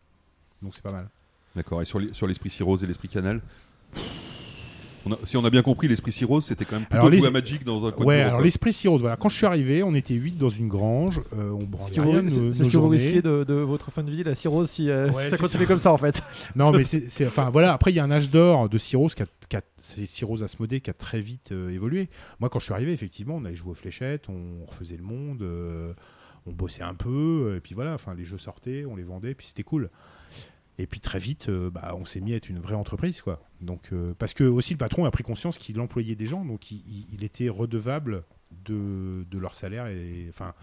Donc 0.62 0.74
c'est 0.74 0.82
pas 0.82 0.92
mal. 0.92 1.08
D'accord. 1.56 1.82
Et 1.82 1.84
sur 1.84 2.26
l'esprit 2.26 2.50
Cirrhose 2.50 2.84
et 2.84 2.86
l'esprit 2.86 3.08
Canal 3.08 3.40
On 5.06 5.12
a- 5.12 5.18
si 5.24 5.36
on 5.38 5.44
a 5.44 5.50
bien 5.50 5.62
compris, 5.62 5.88
l'esprit 5.88 6.12
Cirrhose, 6.12 6.44
c'était 6.44 6.64
quand 6.66 6.76
même 6.76 6.82
plutôt 6.84 6.96
Alors, 7.06 7.08
les- 7.10 7.24
à 7.26 7.30
Magic 7.30 7.64
dans 7.64 7.86
un 7.86 7.90
coin 7.90 8.04
Ouais, 8.04 8.20
alors 8.20 8.40
l'esprit 8.40 8.72
Cirrhose, 8.72 9.00
voilà. 9.00 9.16
Quand 9.16 9.28
je 9.30 9.36
suis 9.36 9.46
arrivé, 9.46 9.82
on 9.82 9.94
était 9.94 10.12
8 10.14 10.36
dans 10.38 10.50
une 10.50 10.68
grange. 10.68 11.20
euh, 11.38 11.50
on 11.50 11.60
C'est 11.86 11.94
ce 11.94 12.68
que 12.70 12.76
vous, 12.76 12.88
risquez 12.88 13.22
de, 13.22 13.44
de 13.44 13.54
votre 13.54 13.90
fin 13.90 14.02
de 14.02 14.10
vie, 14.10 14.22
la 14.24 14.34
cirrhose, 14.34 14.68
si, 14.68 14.90
euh, 14.90 15.06
Ouais, 15.08 15.12
si 15.14 15.20
c'est 15.24 15.30
ça 15.30 15.36
continue 15.38 15.64
ça. 15.64 15.68
comme 15.68 15.78
ça 15.78 15.92
en 15.92 15.98
fait. 15.98 16.22
Non, 16.54 16.70
mais 16.70 16.84
c'est, 16.84 17.26
enfin 17.26 17.48
voilà. 17.50 17.72
Après, 17.72 17.90
il 17.92 17.94
y 17.94 18.00
a 18.00 18.04
un 18.04 18.10
âge 18.10 18.30
d'or 18.30 18.68
de 18.68 18.76
Cirrhose 18.78 19.14
qui 19.14 19.22
a, 19.22 19.26
qui 19.48 19.56
a- 19.56 19.62
c'est 19.80 20.04
Cirrhose 20.06 20.42
Asmodée 20.42 20.80
qui 20.80 20.90
a 20.90 20.94
très 20.94 21.20
vite 21.20 21.52
euh, 21.52 21.70
évolué. 21.70 22.08
Moi, 22.38 22.50
quand 22.50 22.58
je 22.58 22.64
suis 22.64 22.74
arrivé, 22.74 22.92
effectivement, 22.92 23.36
on 23.36 23.44
allait 23.46 23.56
jouer 23.56 23.70
aux 23.70 23.74
fléchettes, 23.74 24.28
on 24.28 24.66
refaisait 24.66 24.96
le 24.98 25.02
monde, 25.02 25.40
euh, 25.42 25.92
on 26.46 26.52
bossait 26.52 26.82
un 26.82 26.94
peu, 26.94 27.54
et 27.56 27.60
puis 27.60 27.74
voilà. 27.74 27.94
Enfin, 27.94 28.14
les 28.14 28.24
jeux 28.26 28.38
sortaient, 28.38 28.84
on 28.86 28.96
les 28.96 29.02
vendait, 29.02 29.34
puis 29.34 29.46
c'était 29.46 29.62
cool. 29.62 29.88
Et 30.80 30.86
puis 30.86 31.00
très 31.00 31.18
vite, 31.18 31.48
euh, 31.50 31.68
bah, 31.70 31.94
on 31.98 32.04
s'est 32.04 32.20
mis 32.20 32.32
à 32.32 32.36
être 32.36 32.48
une 32.48 32.58
vraie 32.58 32.74
entreprise, 32.74 33.20
quoi. 33.20 33.42
Donc, 33.60 33.90
euh, 33.92 34.14
parce 34.18 34.32
que 34.34 34.44
aussi 34.44 34.72
le 34.72 34.78
patron 34.78 35.04
a 35.04 35.10
pris 35.10 35.22
conscience 35.22 35.58
qu'il 35.58 35.78
employait 35.80 36.14
des 36.14 36.26
gens, 36.26 36.44
donc 36.44 36.70
il, 36.70 37.22
était 37.22 37.48
redevable 37.50 38.24
de, 38.64 39.24
de 39.30 39.38
leur 39.38 39.54
salaire 39.54 39.86
et, 39.88 40.26
enfin, 40.30 40.54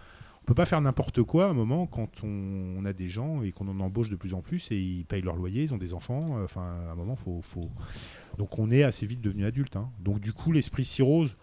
on 0.42 0.44
peut 0.44 0.54
pas 0.54 0.66
faire 0.66 0.80
n'importe 0.80 1.22
quoi 1.22 1.46
à 1.46 1.48
un 1.50 1.52
moment 1.52 1.86
quand 1.86 2.24
on, 2.24 2.74
on 2.78 2.84
a 2.84 2.92
des 2.92 3.08
gens 3.08 3.42
et 3.42 3.52
qu'on 3.52 3.68
en 3.68 3.78
embauche 3.80 4.10
de 4.10 4.16
plus 4.16 4.34
en 4.34 4.40
plus 4.40 4.70
et 4.72 4.76
ils 4.80 5.04
payent 5.04 5.22
leur 5.22 5.36
loyer, 5.36 5.62
ils 5.62 5.72
ont 5.74 5.78
des 5.78 5.94
enfants. 5.94 6.38
euh, 6.38 6.44
Enfin, 6.44 6.62
à 6.88 6.92
un 6.92 6.94
moment, 6.96 7.14
faut, 7.16 7.40
faut. 7.42 7.70
Donc, 8.38 8.58
on 8.58 8.70
est 8.70 8.82
assez 8.82 9.06
vite 9.06 9.20
devenu 9.20 9.44
adulte. 9.44 9.76
hein. 9.76 9.88
Donc, 10.00 10.18
du 10.20 10.32
coup, 10.32 10.50
l'esprit 10.50 10.84
cirrhose. 10.84 11.36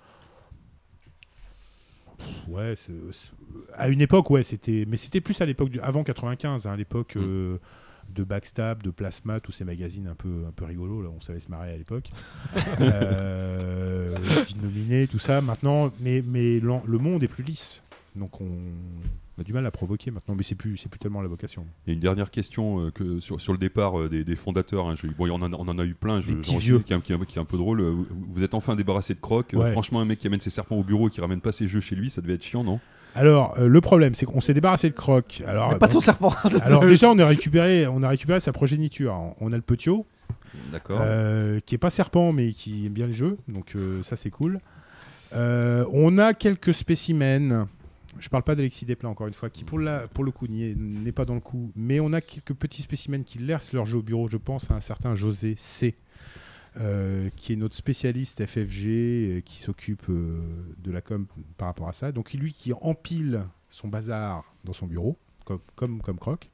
Ouais, 2.47 2.73
à 3.73 3.89
une 3.89 4.01
époque, 4.01 4.29
ouais, 4.29 4.43
c'était, 4.43 4.85
mais 4.87 4.97
c'était 4.97 5.21
plus 5.21 5.39
à 5.41 5.45
l'époque 5.45 5.69
du- 5.69 5.79
avant 5.81 6.03
95, 6.03 6.65
hein, 6.65 6.71
à 6.71 6.75
l'époque 6.77 7.15
Mm. 7.15 7.21
euh, 7.23 7.57
de 8.13 8.23
Backstab, 8.23 8.81
de 8.83 8.91
Plasma, 8.91 9.39
tous 9.39 9.51
ces 9.51 9.65
magazines 9.65 10.07
un 10.07 10.15
peu, 10.15 10.43
un 10.47 10.51
peu 10.51 10.65
rigolos, 10.65 11.01
là, 11.01 11.09
on 11.15 11.19
savait 11.21 11.39
se 11.39 11.49
marrer 11.49 11.71
à 11.73 11.77
l'époque. 11.77 12.09
euh, 12.81 14.15
Nominé, 14.61 15.07
tout 15.07 15.19
ça. 15.19 15.41
Maintenant, 15.41 15.91
mais, 15.99 16.23
mais 16.25 16.59
le 16.59 16.97
monde 16.97 17.23
est 17.23 17.27
plus 17.27 17.43
lisse, 17.43 17.83
donc 18.15 18.39
on, 18.41 18.45
on 19.37 19.41
a 19.41 19.43
du 19.43 19.51
mal 19.53 19.65
à 19.65 19.71
provoquer 19.71 20.11
maintenant, 20.11 20.35
mais 20.35 20.43
c'est 20.43 20.55
plus, 20.55 20.77
c'est 20.77 20.87
plus 20.89 20.99
tellement 20.99 21.21
la 21.21 21.27
vocation. 21.27 21.65
A 21.87 21.91
une 21.91 21.99
dernière 21.99 22.31
question 22.31 22.85
euh, 22.85 22.91
que 22.91 23.19
sur, 23.19 23.41
sur 23.41 23.51
le 23.51 23.59
départ 23.59 23.99
euh, 23.99 24.07
des, 24.09 24.23
des 24.23 24.35
fondateurs. 24.37 24.87
hein, 24.87 24.95
je- 24.95 25.07
bon, 25.07 25.29
on 25.29 25.33
en, 25.41 25.51
a, 25.51 25.55
on 25.57 25.67
en 25.67 25.77
a 25.77 25.83
eu 25.85 25.93
plein. 25.93 26.21
Je, 26.21 26.31
j'en 26.41 26.57
vieux. 26.57 26.79
Qui, 26.79 26.93
est 26.93 26.95
un- 26.95 27.01
qui 27.01 27.11
est 27.11 27.15
un- 27.15 27.25
qui 27.25 27.37
est 27.37 27.41
un 27.41 27.45
peu 27.45 27.57
drôle. 27.57 27.81
Euh, 27.81 27.91
Vous, 27.91 28.07
vous 28.33 28.43
êtes 28.43 28.53
enfin 28.53 28.75
débarrassé 28.75 29.13
de 29.13 29.19
crocs. 29.19 29.53
Euh, 29.53 29.57
Ouais. 29.57 29.71
franchement, 29.73 29.99
un 29.99 30.05
mec 30.05 30.19
qui 30.19 30.27
amène 30.27 30.39
ses 30.41 30.49
serpents 30.49 30.77
au 30.77 30.83
bureau 30.83 31.09
et 31.09 31.11
qui 31.11 31.19
ramène 31.19 31.41
pas 31.41 31.51
ses 31.51 31.67
jeux 31.67 31.81
chez 31.81 31.95
lui, 31.97 32.09
ça 32.09 32.21
devait 32.21 32.35
être 32.35 32.43
chiant, 32.43 32.63
non? 32.63 32.79
Alors, 33.15 33.55
euh, 33.57 33.67
le 33.67 33.81
problème, 33.81 34.13
c'est 34.13 34.25
qu'on 34.25 34.41
s'est 34.41 34.53
débarrassé 34.53 34.89
de 34.89 34.95
Croc. 34.95 35.41
Alors, 35.47 35.71
Mais 35.71 35.77
pas 35.79 35.87
de 35.87 35.91
son 35.93 35.97
donc- 35.99 36.03
serpent. 36.03 36.33
alors 36.61 36.85
déjà, 36.85 37.09
on 37.09 37.17
a 37.17 37.25
récupéré, 37.25 37.87
on 37.87 38.03
a 38.03 38.09
récupéré 38.09 38.39
sa 38.39 38.51
progéniture. 38.51 39.15
On 39.39 39.51
a 39.51 39.55
le 39.55 39.61
Petiot, 39.61 40.05
D'accord. 40.71 40.99
euh, 41.01 41.59
qui 41.65 41.75
est 41.75 41.79
pas 41.79 41.89
serpent, 41.89 42.31
mais 42.33 42.51
qui 42.51 42.85
aime 42.87 42.93
bien 42.93 43.07
les 43.07 43.13
jeux, 43.13 43.37
donc 43.47 43.73
euh, 43.75 44.03
ça 44.03 44.15
c'est 44.17 44.29
cool. 44.29 44.59
Euh, 45.33 45.85
on 45.91 46.17
a 46.17 46.33
quelques 46.33 46.73
spécimens. 46.73 47.67
Je 48.19 48.29
parle 48.29 48.43
pas 48.43 48.55
d'Alexis 48.55 48.85
Desplat 48.85 49.09
encore 49.09 49.27
une 49.27 49.33
fois, 49.33 49.49
qui 49.49 49.63
pour, 49.65 49.79
la, 49.79 50.07
pour 50.07 50.23
le 50.23 50.31
coup 50.31 50.47
n'y 50.47 50.63
est- 50.63 50.75
n'est 50.77 51.11
pas 51.11 51.25
dans 51.25 51.33
le 51.33 51.41
coup, 51.41 51.71
mais 51.75 51.99
on 51.99 52.13
a 52.13 52.21
quelques 52.21 52.53
petits 52.53 52.81
spécimens 52.81 53.23
qui 53.23 53.39
laissent 53.39 53.73
leur 53.73 53.85
jeu 53.85 53.97
au 53.97 54.01
bureau. 54.01 54.27
Je 54.29 54.37
pense 54.37 54.71
à 54.71 54.75
un 54.75 54.79
certain 54.81 55.15
José 55.15 55.55
C, 55.57 55.95
euh, 56.79 57.29
qui 57.35 57.53
est 57.53 57.55
notre 57.55 57.75
spécialiste 57.75 58.45
FFG, 58.45 58.85
euh, 58.87 59.41
qui 59.41 59.59
s'occupe 59.59 60.03
euh, 60.09 60.39
de 60.83 60.91
la 60.91 61.01
com 61.01 61.25
par 61.57 61.67
rapport 61.67 61.87
à 61.87 61.93
ça. 61.93 62.11
Donc 62.11 62.33
lui 62.33 62.53
qui 62.53 62.73
empile 62.73 63.43
son 63.69 63.87
bazar 63.87 64.43
dans 64.63 64.73
son 64.73 64.85
bureau, 64.87 65.17
comme, 65.45 65.59
comme, 65.75 66.01
comme 66.01 66.17
Croc. 66.19 66.49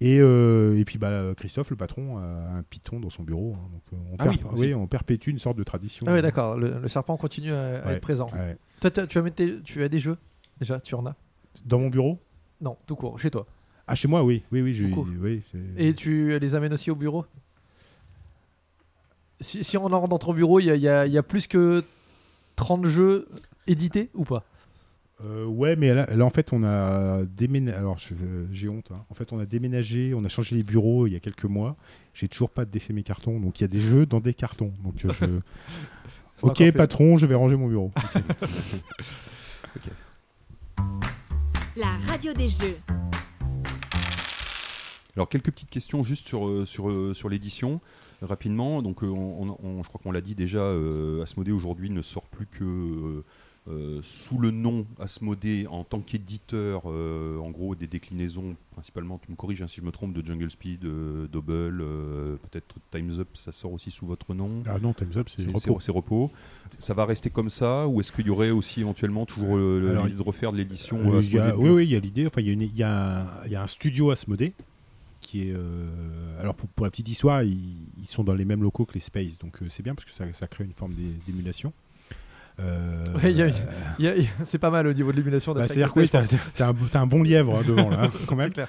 Et, 0.00 0.16
et 0.16 0.84
puis 0.84 0.98
bah, 0.98 1.32
Christophe, 1.36 1.70
le 1.70 1.76
patron, 1.76 2.18
a 2.18 2.22
un 2.56 2.62
python 2.64 2.98
dans 2.98 3.10
son 3.10 3.22
bureau. 3.22 3.54
hein. 3.56 3.68
donc, 3.72 3.82
on, 4.10 4.16
Ah 4.18 4.28
oui, 4.28 4.36
perp- 4.36 4.58
oui, 4.58 4.74
on 4.74 4.88
perpétue 4.88 5.30
une 5.30 5.38
sorte 5.38 5.56
de 5.56 5.62
tradition. 5.62 6.04
Ah 6.08 6.12
ouais, 6.12 6.22
d'accord. 6.22 6.56
Le, 6.56 6.80
le 6.80 6.88
serpent 6.88 7.16
continue 7.16 7.52
à, 7.52 7.82
à 7.82 7.86
Ouais. 7.86 7.92
être 7.94 8.00
présent. 8.00 8.28
Ouais. 8.32 8.56
Toi, 8.80 8.90
tu 8.90 9.16
as, 9.18 9.22
mis 9.22 9.30
tes- 9.30 9.60
tu 9.62 9.80
as 9.84 9.88
des 9.88 10.00
jeux 10.00 10.16
déjà 10.58 10.80
Tu 10.80 10.96
en 10.96 11.06
as? 11.06 11.14
Dans 11.64 11.78
mon 11.78 11.88
bureau? 11.88 12.18
Non, 12.60 12.76
tout 12.84 12.96
court, 12.96 13.20
chez 13.20 13.30
toi. 13.30 13.46
Ah, 13.86 13.94
chez 13.94 14.08
moi, 14.08 14.24
oui. 14.24 14.42
Oui, 14.50 14.60
oui, 14.62 14.74
j'ai- 14.74 14.92
oui, 14.92 15.42
Et 15.76 15.94
tu 15.94 16.36
les 16.36 16.54
amènes 16.56 16.72
aussi 16.72 16.90
au 16.90 16.96
bureau? 16.96 17.24
Si, 19.42 19.62
si 19.64 19.76
on 19.76 19.84
entre 19.86 20.08
dans 20.08 20.18
ton 20.18 20.32
bureau, 20.32 20.60
il 20.60 20.66
y 20.66 20.70
a, 20.70 20.74
il 20.76 20.82
y 20.82 20.88
a- 20.88 21.06
il 21.06 21.12
y 21.12 21.18
a 21.18 21.22
plus 21.22 21.46
que 21.46 21.84
30 22.56 22.86
jeux 22.86 23.28
édités 23.66 24.10
ou 24.14 24.24
pas? 24.24 24.44
Euh, 25.24 25.44
ouais, 25.44 25.76
mais 25.76 25.94
là, 25.94 26.06
là, 26.14 26.24
en 26.24 26.30
fait, 26.30 26.52
on 26.52 26.64
a 26.64 27.22
déménagé. 27.24 27.76
Alors, 27.76 27.96
je- 27.98 28.14
j'ai 28.50 28.68
honte. 28.68 28.90
hein. 28.92 29.04
En 29.08 29.14
fait, 29.14 29.32
on 29.32 29.38
a 29.38 29.46
déménagé, 29.46 30.14
on 30.14 30.24
a 30.24 30.28
changé 30.28 30.56
les 30.56 30.64
bureaux 30.64 31.06
il 31.06 31.12
y 31.12 31.16
a 31.16 31.20
quelques 31.20 31.44
mois. 31.44 31.76
J'ai 32.14 32.26
toujours 32.28 32.50
pas 32.50 32.64
défait 32.64 32.92
mes 32.92 33.04
cartons. 33.04 33.38
Donc, 33.38 33.60
il 33.60 33.62
y 33.62 33.64
a 33.64 33.68
des 33.68 33.80
jeux 33.80 34.04
dans 34.04 34.18
des 34.20 34.34
cartons. 34.34 34.72
Donc, 34.82 35.04
euh, 35.04 35.12
je... 35.20 35.26
Ok, 36.42 36.72
patron, 36.72 37.18
je 37.18 37.26
vais 37.26 37.36
ranger 37.36 37.54
mon 37.56 37.68
bureau. 37.68 37.92
La 41.76 41.98
radio 42.08 42.32
des 42.32 42.48
jeux. 42.48 42.76
Alors 45.14 45.28
quelques 45.28 45.50
petites 45.52 45.70
questions 45.70 46.02
juste 46.02 46.26
sur, 46.28 46.48
euh, 46.48 46.64
sur, 46.64 47.14
sur 47.14 47.28
l'édition 47.28 47.74
euh, 47.74 47.78
rapidement. 48.22 48.82
Donc 48.82 49.02
euh, 49.02 49.06
on, 49.08 49.50
on- 49.50 49.56
on- 49.62 49.82
je 49.82 49.88
crois 49.88 50.00
qu'on 50.02 50.12
l'a 50.12 50.20
dit 50.20 50.34
déjà, 50.34 50.60
euh, 50.60 51.22
Asmodée 51.22 51.52
aujourd'hui 51.52 51.90
ne 51.90 52.02
sort 52.02 52.26
plus 52.28 52.46
que 52.46 53.22
euh, 53.68 54.00
sous 54.02 54.38
le 54.38 54.50
nom 54.50 54.86
Asmodée 54.98 55.68
en 55.70 55.84
tant 55.84 56.00
qu'éditeur, 56.00 56.86
en 56.86 57.50
gros 57.50 57.76
des 57.76 57.86
déclinaisons 57.86 58.56
principalement, 58.72 59.18
tu 59.24 59.30
me 59.30 59.36
corriges 59.36 59.62
hein, 59.62 59.68
si 59.68 59.76
je 59.80 59.84
me 59.86 59.92
trompe, 59.92 60.12
de 60.14 60.26
Jungle 60.26 60.50
Speed, 60.50 60.80
Double, 61.30 61.78
peut-être 62.50 62.74
Times 62.90 63.20
Up, 63.20 63.28
ça 63.34 63.52
sort 63.52 63.72
aussi 63.72 63.90
sous 63.92 64.06
votre 64.06 64.34
nom. 64.34 64.62
ah 64.66 64.78
non, 64.80 64.92
Time's 64.94 65.16
Up, 65.16 65.28
c'est 65.28 65.42
repos. 65.46 65.78
c'est- 65.80 65.92
repos. 65.92 66.30
Ça 66.80 66.94
va 66.94 67.04
rester 67.04 67.30
comme 67.30 67.50
ça 67.50 67.86
ou 67.86 68.00
est-ce 68.00 68.10
qu'il 68.10 68.26
y 68.26 68.30
aurait 68.30 68.50
aussi 68.50 68.80
éventuellement 68.80 69.26
toujours 69.26 69.56
l'idée 69.56 70.14
de 70.16 70.22
refaire 70.22 70.50
de 70.52 70.56
l'édition 70.56 70.96
oui, 71.56 71.70
oui, 71.70 71.84
il 71.84 71.90
y 71.92 71.96
a 71.96 72.00
l'idée. 72.00 72.26
Enfin, 72.26 72.40
il 72.40 72.76
y 72.76 72.82
a 72.82 73.62
un 73.62 73.66
studio 73.68 74.10
Asmodée 74.10 74.54
qui 75.32 75.48
est. 75.48 75.54
euh, 75.54 76.40
alors, 76.40 76.54
pour, 76.54 76.68
pour 76.68 76.84
la 76.86 76.90
petite 76.90 77.08
histoire, 77.08 77.42
ils, 77.42 77.88
ils 77.98 78.06
sont 78.06 78.22
dans 78.24 78.34
les 78.34 78.44
mêmes 78.44 78.62
locaux 78.62 78.84
que 78.84 78.94
les 78.94 79.00
Space, 79.00 79.38
donc 79.38 79.62
euh, 79.62 79.66
c'est 79.70 79.82
bien 79.82 79.94
parce 79.94 80.04
que 80.04 80.12
ça, 80.12 80.24
ça 80.34 80.46
crée 80.46 80.64
une 80.64 80.72
forme 80.74 80.94
d'é- 80.94 81.14
d'émulation. 81.26 81.72
Euh, 82.60 83.06
Ouais, 83.14 83.34
C'est 84.44 84.58
pas 84.58 84.68
mal 84.70 84.86
au 84.86 84.92
niveau 84.92 85.10
de 85.10 85.16
l'émulation 85.16 85.54
bah, 85.54 85.66
C'est-à-dire 85.66 85.92
que 85.92 86.00
oui, 86.00 86.08
t'as 86.08 86.68
un, 86.68 86.74
un 87.02 87.06
bon 87.06 87.22
lièvre 87.22 87.56
hein, 87.58 87.62
devant 87.66 87.88
là, 87.88 88.04
hein, 88.04 88.10
quand 88.26 88.36
même. 88.36 88.52
clair. 88.52 88.68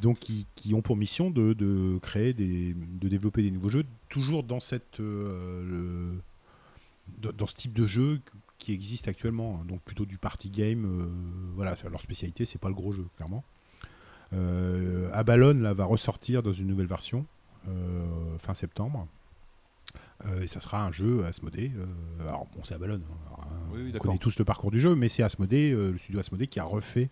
Donc, 0.00 0.18
qui, 0.18 0.46
qui 0.54 0.72
ont 0.74 0.80
pour 0.82 0.96
mission 0.96 1.30
de, 1.30 1.52
de 1.52 1.98
créer 2.00 2.32
des, 2.32 2.74
de 2.74 3.08
développer 3.08 3.42
des 3.42 3.50
nouveaux 3.50 3.68
jeux, 3.68 3.84
toujours 4.08 4.42
dans 4.42 4.60
cette, 4.60 4.98
le- 4.98 6.14
dans- 7.20 7.32
dans 7.32 7.46
ce 7.46 7.54
type 7.54 7.74
de 7.74 7.86
jeu 7.86 8.20
qui 8.58 8.72
existe 8.72 9.06
actuellement. 9.06 9.60
hein. 9.60 9.66
donc 9.68 9.82
plutôt 9.82 10.06
du 10.06 10.16
party 10.18 10.48
game. 10.50 10.84
euh, 10.86 11.06
voilà, 11.54 11.74
leur 11.90 12.00
spécialité, 12.00 12.44
c'est 12.46 12.58
pas 12.60 12.68
le 12.68 12.74
gros 12.74 12.92
jeu, 12.92 13.04
clairement. 13.16 13.44
Euh, 14.34 15.10
Abalone 15.12 15.62
là 15.62 15.72
va 15.74 15.84
ressortir 15.84 16.42
dans 16.42 16.52
une 16.52 16.66
nouvelle 16.66 16.86
version 16.86 17.24
euh, 17.68 18.04
fin 18.38 18.54
septembre. 18.54 19.06
Euh, 20.26 20.42
et 20.42 20.46
ça 20.46 20.60
sera 20.60 20.84
un 20.84 20.92
jeu 20.92 21.24
Asmodée. 21.24 21.70
euh, 21.76 21.86
alors 22.28 22.46
bon, 22.54 22.60
c'est 22.64 22.74
Abalone. 22.74 23.02
hein. 23.10 23.16
Alors, 23.26 23.46
Oui, 23.72 23.82
oui, 23.84 23.92
on 23.94 23.98
connaît 23.98 24.18
tous 24.18 24.38
le 24.38 24.44
parcours 24.44 24.70
du 24.70 24.80
jeu, 24.80 24.94
mais 24.94 25.08
c'est 25.08 25.22
Asmodée, 25.22 25.72
euh, 25.72 25.92
le 25.92 25.98
studio 25.98 26.20
Asmodée 26.20 26.46
qui 26.46 26.60
a 26.60 26.64
refait 26.64 27.08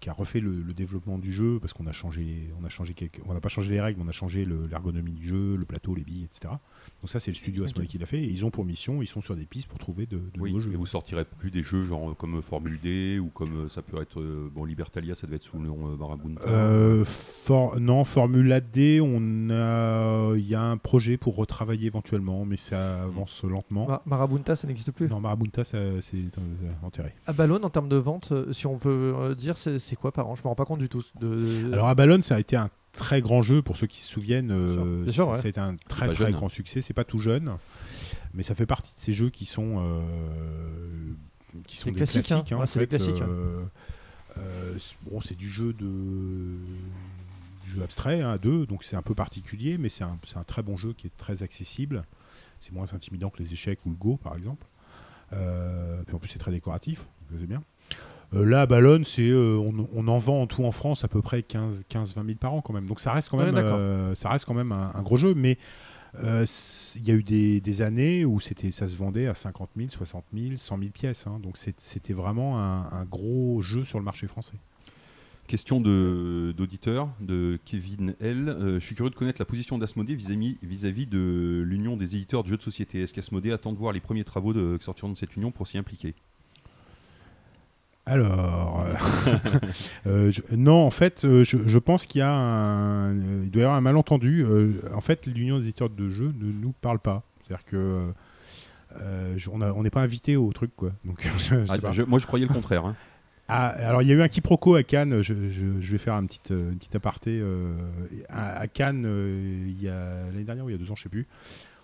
qui 0.00 0.08
a 0.10 0.12
refait 0.12 0.40
le, 0.40 0.62
le 0.62 0.72
développement 0.72 1.18
du 1.18 1.32
jeu 1.32 1.58
parce 1.60 1.72
qu'on 1.72 1.86
a 1.86 1.92
changé, 1.92 2.48
on 2.60 2.64
a 2.64 2.68
changé 2.68 2.94
quelques, 2.94 3.20
on 3.26 3.34
n'a 3.34 3.40
pas 3.40 3.48
changé 3.48 3.70
les 3.70 3.80
règles, 3.80 3.98
mais 4.00 4.06
on 4.06 4.08
a 4.08 4.12
changé 4.12 4.44
le- 4.44 4.66
l'ergonomie 4.66 5.12
du 5.12 5.26
jeu, 5.28 5.56
le 5.56 5.64
plateau, 5.64 5.94
les 5.94 6.04
billes, 6.04 6.24
etc. 6.24 6.54
Donc 7.02 7.10
ça 7.10 7.18
c'est 7.20 7.30
le 7.30 7.36
studio 7.36 7.64
Ok. 7.64 7.70
Asmodée 7.70 7.88
qui 7.88 7.98
l'a 7.98 8.06
fait. 8.06 8.18
Et 8.18 8.28
ils 8.28 8.44
ont 8.44 8.50
pour 8.50 8.64
mission, 8.64 9.02
ils 9.02 9.06
sont 9.08 9.20
sur 9.20 9.34
des 9.36 9.44
pistes 9.44 9.68
pour 9.68 9.78
trouver 9.78 10.06
de, 10.06 10.16
de 10.18 10.22
Oui, 10.38 10.52
nouveaux 10.52 10.64
jeux. 10.64 10.72
et 10.72 10.76
vous 10.76 10.86
sortirez 10.86 11.24
plus 11.24 11.50
des 11.50 11.62
jeux 11.62 11.82
genre 11.82 12.10
euh, 12.10 12.14
comme 12.14 12.40
Formule 12.42 12.78
D 12.80 13.18
ou 13.18 13.26
comme 13.28 13.64
euh, 13.64 13.68
ça 13.68 13.82
peut 13.82 14.00
être 14.00 14.20
euh, 14.20 14.50
bon 14.54 14.64
Libertalia, 14.64 15.14
ça 15.14 15.26
devait 15.26 15.36
être 15.36 15.44
sous 15.44 15.58
le 15.58 15.66
nom 15.66 15.88
euh, 15.92 15.96
Marabunta. 15.96 16.42
Euh, 16.46 17.04
for- 17.04 17.78
non, 17.80 18.04
Formule 18.04 18.52
AD, 18.52 18.78
on 19.02 19.50
a, 19.50 20.34
il 20.36 20.46
y 20.48 20.54
a 20.54 20.62
un 20.62 20.76
projet 20.76 21.16
pour 21.16 21.36
retravailler 21.36 21.86
éventuellement, 21.86 22.44
mais 22.44 22.56
ça 22.56 23.02
avance 23.02 23.42
lentement. 23.44 23.86
Ma- 23.88 24.02
Marabunta, 24.06 24.54
ça 24.56 24.66
n'existe 24.68 24.92
plus? 24.92 25.08
Non, 25.08 25.20
Marabunta, 25.20 25.64
c'est 25.64 25.76
euh, 25.76 26.00
enterré. 26.82 27.12
Abalone, 27.26 27.64
en 27.64 27.70
termes 27.70 27.88
de 27.88 27.96
vente, 27.96 28.30
euh, 28.32 28.52
si 28.52 28.66
on 28.66 28.78
peut 28.78 29.14
euh, 29.16 29.34
dire, 29.56 29.80
c'est 29.80 29.96
quoi 29.96 30.12
par 30.12 30.28
an? 30.28 30.34
Je 30.36 30.42
me 30.42 30.48
rends 30.48 30.54
pas 30.54 30.64
compte 30.64 30.78
du 30.80 30.88
tout. 30.88 31.02
De... 31.20 31.70
Alors 31.72 31.88
Abalone, 31.88 32.22
ça 32.22 32.36
a 32.36 32.40
été 32.40 32.56
un 32.56 32.70
très 32.92 33.20
grand 33.20 33.42
jeu 33.42 33.62
pour 33.62 33.76
ceux 33.76 33.86
qui 33.86 34.00
se 34.00 34.08
souviennent. 34.08 34.50
euh, 34.50 35.04
Bien 35.04 35.12
sûr, 35.12 35.24
ça- 35.26 35.30
ouais. 35.32 35.36
Ça 35.38 35.46
a 35.46 35.48
été 35.48 35.60
un 35.60 35.76
très 35.88 36.06
très 36.06 36.14
jeune. 36.14 36.32
grand 36.32 36.48
succès. 36.48 36.82
C'est 36.82 36.94
pas 36.94 37.04
tout 37.04 37.18
jeune, 37.18 37.56
mais 38.34 38.42
ça 38.42 38.54
fait 38.54 38.66
partie 38.66 38.94
de 38.94 39.00
ces 39.00 39.12
jeux 39.12 39.30
qui 39.30 39.44
sont 39.46 39.74
euh, 39.78 40.00
qui 41.66 41.76
sont 41.76 41.86
Les 41.86 41.92
des 41.92 41.96
classiques, 41.98 42.30
hein. 42.32 42.44
hein, 42.50 42.56
Ouais, 42.58 42.66
c'est 42.66 42.86
classiques, 42.86 43.20
hein. 43.22 43.28
euh, 44.38 44.78
bon, 45.10 45.20
du 45.38 45.50
jeu 45.50 45.72
de 45.72 46.56
du 47.64 47.70
jeu 47.72 47.82
abstrait 47.82 48.20
hein, 48.22 48.30
à 48.30 48.38
deux, 48.38 48.64
donc 48.66 48.84
c'est 48.84 48.96
un 48.96 49.02
peu 49.02 49.14
particulier, 49.14 49.76
mais 49.78 49.88
c'est 49.88 50.04
un, 50.04 50.18
c'est 50.26 50.36
un 50.36 50.44
très 50.44 50.62
bon 50.62 50.76
jeu 50.76 50.92
qui 50.92 51.06
est 51.08 51.16
très 51.16 51.42
accessible. 51.42 52.04
C'est 52.60 52.72
moins 52.72 52.92
intimidant 52.94 53.28
que 53.28 53.38
les 53.38 53.52
échecs 53.52 53.80
ou 53.86 53.90
le 53.90 53.96
Go, 53.96 54.16
par 54.16 54.36
exemple. 54.36 54.66
Euh, 55.32 56.02
puis 56.06 56.14
en 56.14 56.18
plus, 56.18 56.28
c'est 56.28 56.38
très 56.38 56.52
décoratif, 56.52 57.04
c'est 57.36 57.46
bien. 57.46 57.62
Euh, 58.34 58.44
là, 58.44 58.62
à 58.62 58.66
Ballon, 58.66 59.02
c'est, 59.04 59.28
euh, 59.28 59.56
on, 59.56 59.88
on 59.94 60.08
en 60.08 60.18
vend 60.18 60.42
en 60.42 60.46
tout 60.46 60.64
en 60.64 60.72
France 60.72 61.04
à 61.04 61.08
peu 61.08 61.22
près 61.22 61.40
15-20 61.40 62.26
000 62.26 62.38
par 62.40 62.54
an 62.54 62.60
quand 62.60 62.72
même. 62.72 62.86
Donc 62.86 63.00
ça 63.00 63.12
reste 63.12 63.28
quand 63.28 63.36
même, 63.38 63.54
euh, 63.56 64.14
ça 64.14 64.28
reste 64.30 64.44
quand 64.44 64.54
même 64.54 64.72
un, 64.72 64.90
un 64.94 65.02
gros 65.02 65.16
jeu. 65.16 65.34
Mais 65.34 65.58
euh, 66.22 66.44
il 66.96 67.06
y 67.06 67.10
a 67.10 67.14
eu 67.14 67.22
des, 67.22 67.60
des 67.60 67.82
années 67.82 68.24
où 68.24 68.40
c'était, 68.40 68.72
ça 68.72 68.88
se 68.88 68.96
vendait 68.96 69.26
à 69.28 69.34
50 69.34 69.70
000, 69.76 69.90
60 69.90 70.24
000, 70.34 70.56
100 70.56 70.78
000 70.78 70.90
pièces. 70.90 71.26
hein. 71.26 71.38
donc 71.42 71.56
c'était 71.78 72.12
vraiment 72.14 72.58
un, 72.58 72.88
un 72.90 73.04
gros 73.04 73.60
jeu 73.60 73.84
sur 73.84 73.98
le 73.98 74.04
marché 74.04 74.26
français. 74.26 74.54
Question 75.46 75.80
d'auditeur 75.80 77.08
de 77.20 77.60
Kevin 77.64 78.16
L. 78.20 78.48
Euh, 78.48 78.80
je 78.80 78.84
suis 78.84 78.96
curieux 78.96 79.10
de 79.10 79.14
connaître 79.14 79.40
la 79.40 79.44
position 79.44 79.78
d'Asmodée 79.78 80.16
vis-à-vis 80.16 80.58
vis-à-vis 80.60 81.06
de 81.06 81.62
l'union 81.64 81.96
des 81.96 82.16
éditeurs 82.16 82.42
de 82.42 82.48
jeux 82.48 82.56
de 82.56 82.62
société. 82.62 83.02
Est-ce 83.02 83.14
qu'Asmodée 83.14 83.52
attend 83.52 83.72
de 83.72 83.78
voir 83.78 83.92
les 83.92 84.00
premiers 84.00 84.24
travaux 84.24 84.52
de, 84.52 84.76
qui 84.76 84.84
sortiront 84.84 85.10
de 85.12 85.16
cette 85.16 85.36
union 85.36 85.52
pour 85.52 85.68
s'y 85.68 85.78
impliquer? 85.78 86.16
Alors, 88.06 88.84
euh, 88.86 88.94
euh, 90.06 90.30
je- 90.32 90.54
non, 90.54 90.84
en 90.86 90.90
fait, 90.90 91.24
euh, 91.24 91.42
je, 91.44 91.56
je 91.66 91.78
pense 91.78 92.06
qu'il 92.06 92.20
y 92.20 92.22
a 92.22 92.30
un, 92.30 93.14
il 93.42 93.50
doit 93.50 93.62
y 93.62 93.64
avoir 93.64 93.76
un 93.76 93.80
malentendu. 93.80 94.44
En 94.94 95.00
fait, 95.00 95.26
l'Union 95.26 95.58
des 95.58 95.64
éditeurs 95.64 95.90
de 95.90 96.08
jeux 96.08 96.32
ne 96.38 96.52
nous 96.52 96.72
parle 96.80 96.98
pas. 97.00 97.22
C'est-à-dire 97.40 97.64
que 97.66 98.08
Euh, 99.02 99.34
je- 99.36 99.50
on 99.50 99.82
n'est 99.82 99.90
pas 99.90 100.00
invité 100.00 100.36
au 100.36 100.50
truc, 100.54 100.70
quoi. 100.74 100.90
Donc, 101.04 101.26
Ah, 101.68 101.76
pas. 101.78 101.90
moi, 102.06 102.18
je 102.18 102.24
croyais 102.26 102.46
le 102.46 102.52
contraire. 102.54 102.86
hein. 102.86 102.96
Ah, 103.48 103.66
alors 103.68 104.00
il 104.02 104.08
y 104.08 104.12
a 104.12 104.14
eu 104.14 104.22
un 104.22 104.28
quiproquo 104.28 104.74
à 104.74 104.82
Cannes, 104.84 105.20
je, 105.22 105.34
je- 105.50 105.80
je 105.80 105.92
vais 105.92 105.98
faire 105.98 106.14
un 106.14 106.24
petit, 106.24 106.40
euh, 106.50 106.70
une 106.72 106.78
petite 106.78 106.96
aparté. 106.96 107.38
euh, 107.42 107.74
à, 108.30 108.58
à 108.58 108.66
Cannes, 108.68 109.04
euh, 109.06 109.66
il 109.68 109.82
y 109.82 109.88
a 109.88 110.24
l'année 110.32 110.44
dernière 110.44 110.64
ou 110.64 110.70
il 110.70 110.72
y 110.72 110.74
a 110.74 110.78
deux 110.78 110.90
ans, 110.90 110.96
je 110.96 111.02
sais 111.02 111.08
plus, 111.10 111.26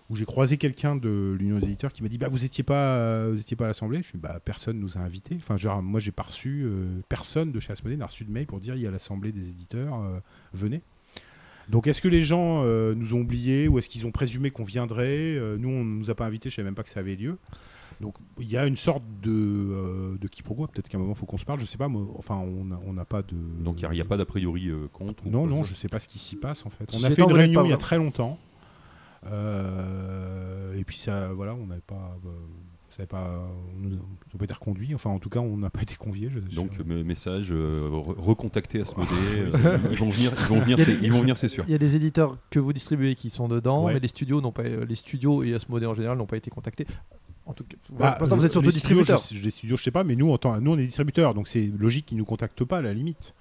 où 0.09 0.15
j'ai 0.15 0.25
croisé 0.25 0.57
quelqu'un 0.57 0.95
de 0.95 1.35
l'Union 1.39 1.59
des 1.59 1.65
éditeurs 1.65 1.93
qui 1.93 2.03
m'a 2.03 2.09
dit 2.09 2.17
bah, 2.17 2.27
Vous 2.27 2.43
étiez 2.43 2.63
pas, 2.63 2.95
euh, 2.95 3.29
vous 3.33 3.39
étiez 3.39 3.55
pas 3.55 3.65
à 3.65 3.67
l'Assemblée 3.67 3.99
Je 4.01 4.07
suis 4.07 4.17
bah, 4.17 4.39
Personne 4.43 4.79
nous 4.79 4.97
a 4.97 5.01
invités. 5.01 5.35
Enfin, 5.37 5.57
genre, 5.57 5.81
moi, 5.81 5.99
j'ai 5.99 6.11
pas 6.11 6.23
reçu, 6.23 6.63
euh, 6.65 6.87
personne 7.09 7.51
de 7.51 7.59
chez 7.59 7.71
Asmodée 7.71 7.97
n'a 7.97 8.07
reçu 8.07 8.25
de 8.25 8.31
mail 8.31 8.45
pour 8.45 8.59
dire 8.59 8.75
Il 8.75 8.81
y 8.81 8.87
a 8.87 8.91
l'Assemblée 8.91 9.31
des 9.31 9.49
éditeurs, 9.49 10.01
euh, 10.01 10.19
venez. 10.53 10.81
Donc, 11.69 11.87
est-ce 11.87 12.01
que 12.01 12.09
les 12.09 12.21
gens 12.21 12.63
euh, 12.63 12.93
nous 12.93 13.13
ont 13.13 13.21
oubliés 13.21 13.67
ou 13.67 13.79
est-ce 13.79 13.87
qu'ils 13.87 14.05
ont 14.05 14.11
présumé 14.11 14.51
qu'on 14.51 14.65
viendrait 14.65 15.35
Euh, 15.35 15.57
Nous, 15.57 15.69
on 15.69 15.83
nous 15.83 16.09
a 16.09 16.15
pas 16.15 16.25
invités, 16.25 16.49
je 16.49 16.55
savais 16.55 16.65
même 16.65 16.75
pas 16.75 16.83
que 16.83 16.89
ça 16.89 16.99
avait 16.99 17.15
lieu. 17.15 17.37
Donc 18.01 18.15
il 18.39 18.49
y 18.51 18.57
a 18.57 18.65
une 18.65 18.75
sorte 18.75 19.03
de, 19.21 19.31
euh, 19.31 20.17
de 20.19 20.27
quiproquo. 20.27 20.67
Peut-être 20.67 20.89
qu'à 20.89 20.97
un 20.97 21.01
moment 21.01 21.13
il 21.13 21.19
faut 21.19 21.25
qu'on 21.25 21.37
se 21.37 21.45
parle. 21.45 21.59
Je 21.59 21.65
sais 21.65 21.77
pas. 21.77 21.87
moi, 21.87 22.05
enfin, 22.17 22.35
on 22.35 22.93
n'a 22.93 23.05
pas 23.05 23.21
de. 23.21 23.35
Donc 23.63 23.81
il 23.81 23.89
n'y 23.89 24.01
a, 24.01 24.05
pas 24.05 24.17
d'a 24.17 24.25
priori 24.25 24.67
euh, 24.67 24.87
contre. 24.91 25.25
ou 25.25 25.29
Non, 25.29 25.47
quoi 25.47 25.49
non, 25.49 25.63
je 25.63 25.73
sais 25.73 25.87
pas 25.87 25.99
ce 25.99 26.07
qui 26.07 26.19
s'y 26.19 26.35
passe 26.35 26.65
en 26.65 26.69
fait. 26.69 26.85
On 26.93 27.03
a 27.03 27.09
fait 27.09 27.21
une 27.21 27.31
réunion 27.31 27.63
il 27.63 27.69
y 27.69 27.73
a 27.73 27.77
très 27.77 27.97
longtemps. 27.97 28.37
Euh, 29.31 30.73
et 30.73 30.83
puis 30.83 30.97
ça, 30.97 31.29
voilà, 31.33 31.53
on 31.55 31.67
n'avait 31.67 31.81
pas. 31.81 32.17
euh, 32.25 32.29
ça 32.89 32.97
n'avait 32.99 33.07
pas. 33.07 33.41
On 33.83 33.87
n'a 33.89 33.97
pas 34.37 34.43
été 34.45 34.53
reconduit. 34.53 34.93
Enfin, 34.93 35.09
en 35.09 35.19
tout 35.19 35.29
cas, 35.29 35.39
on 35.39 35.57
n'a 35.57 35.69
pas 35.69 35.81
été 35.81 35.95
conviés. 35.95 36.29
je- 36.29 36.39
je- 36.49 36.55
Donc 36.55 36.71
euh, 36.79 37.03
message, 37.03 37.47
euh, 37.51 37.89
re- 37.89 38.19
recontacter 38.19 38.81
Asmodée. 38.81 39.09
euh, 39.37 39.77
ils 39.91 39.97
vont 39.97 40.09
venir, 40.09 40.31
ils 40.39 40.45
vont 40.47 40.59
venir, 40.59 40.77
c'est- 40.79 40.99
ils 41.01 41.11
vont 41.11 41.21
venir, 41.21 41.37
c'est 41.37 41.47
sûr. 41.49 41.63
Il 41.67 41.71
y 41.71 41.75
a 41.75 41.79
des 41.79 41.95
éditeurs 41.95 42.37
que 42.49 42.59
vous 42.59 42.73
distribuez 42.73 43.15
qui 43.15 43.29
sont 43.29 43.47
dedans, 43.47 43.85
Ouais. 43.85 43.95
mais 43.95 43.99
les 43.99 44.07
studios 44.07 44.41
n'ont 44.41 44.51
pas, 44.51 44.63
les 44.63 44.95
studios 44.95 45.43
et 45.43 45.53
Asmodée 45.55 45.85
en 45.85 45.93
général 45.95 46.17
n'ont 46.17 46.25
pas 46.27 46.37
été 46.37 46.49
contactés. 46.51 46.85
En 47.45 47.53
tout 47.53 47.65
cas, 47.65 47.75
Bah, 47.91 48.17
vous 48.21 48.25
êtes 48.25 48.31
les 48.31 48.39
surtout 48.51 48.69
studios, 48.71 48.71
distributeurs. 48.71 49.21
je- 49.31 49.43
Les 49.43 49.51
studios, 49.51 49.75
je 49.75 49.83
sais 49.83 49.91
pas, 49.91 50.03
mais 50.05 50.15
nous, 50.15 50.31
en 50.31 50.37
tant, 50.37 50.61
nous 50.61 50.71
on 50.71 50.77
est 50.77 50.85
distributeurs, 50.85 51.33
donc 51.33 51.47
c'est 51.49 51.69
logique 51.77 52.05
qu'ils 52.05 52.17
nous 52.17 52.23
contactent 52.25 52.63
pas 52.63 52.77
à 52.77 52.81
la 52.81 52.93
limite. 52.93 53.33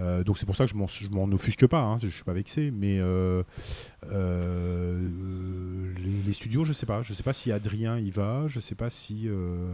Euh, 0.00 0.24
donc 0.24 0.38
c'est 0.38 0.46
pour 0.46 0.56
ça 0.56 0.64
que 0.64 0.70
je 0.70 0.76
m'en, 0.76 0.88
je 0.88 1.08
m'en 1.08 1.24
offusque 1.26 1.66
pas, 1.68 1.80
hein, 1.80 1.98
je 1.98 2.08
suis 2.08 2.24
pas 2.24 2.32
vexé, 2.32 2.70
mais 2.72 2.98
euh, 2.98 3.42
euh, 4.10 5.92
les, 5.98 6.22
les 6.26 6.32
studios, 6.32 6.64
je 6.64 6.72
sais 6.72 6.86
pas, 6.86 7.02
je 7.02 7.14
sais 7.14 7.22
pas 7.22 7.32
si 7.32 7.52
Adrien 7.52 7.98
y 7.98 8.10
va, 8.10 8.44
je 8.48 8.60
sais 8.60 8.74
pas 8.74 8.90
si 8.90 9.28
euh, 9.28 9.72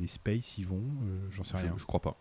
les 0.00 0.06
Space 0.06 0.58
y 0.58 0.64
vont, 0.64 0.76
euh, 0.76 1.18
j'en 1.30 1.44
sais 1.44 1.56
Je, 1.58 1.62
rien. 1.62 1.74
je 1.76 1.84
crois 1.84 2.00
pas. 2.00 2.16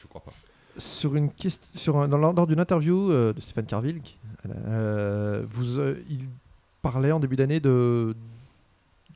Je 0.00 0.06
crois 0.06 0.22
pas. 0.22 0.32
sur 0.78 1.14
une 1.16 1.30
question, 1.30 1.62
sur 1.74 1.96
un- 1.98 2.08
dans, 2.08 2.18
lors 2.18 2.32
lors 2.32 2.46
d'une 2.46 2.60
interview 2.60 3.10
euh, 3.10 3.32
de 3.32 3.40
Stéphane 3.40 3.66
Carville, 3.66 4.00
qui- 4.02 4.18
euh, 4.66 5.44
vous, 5.50 5.78
euh, 5.78 5.96
il 6.10 6.28
parlait 6.82 7.12
en 7.12 7.20
début 7.20 7.36
d'année 7.36 7.60
de 7.60 8.14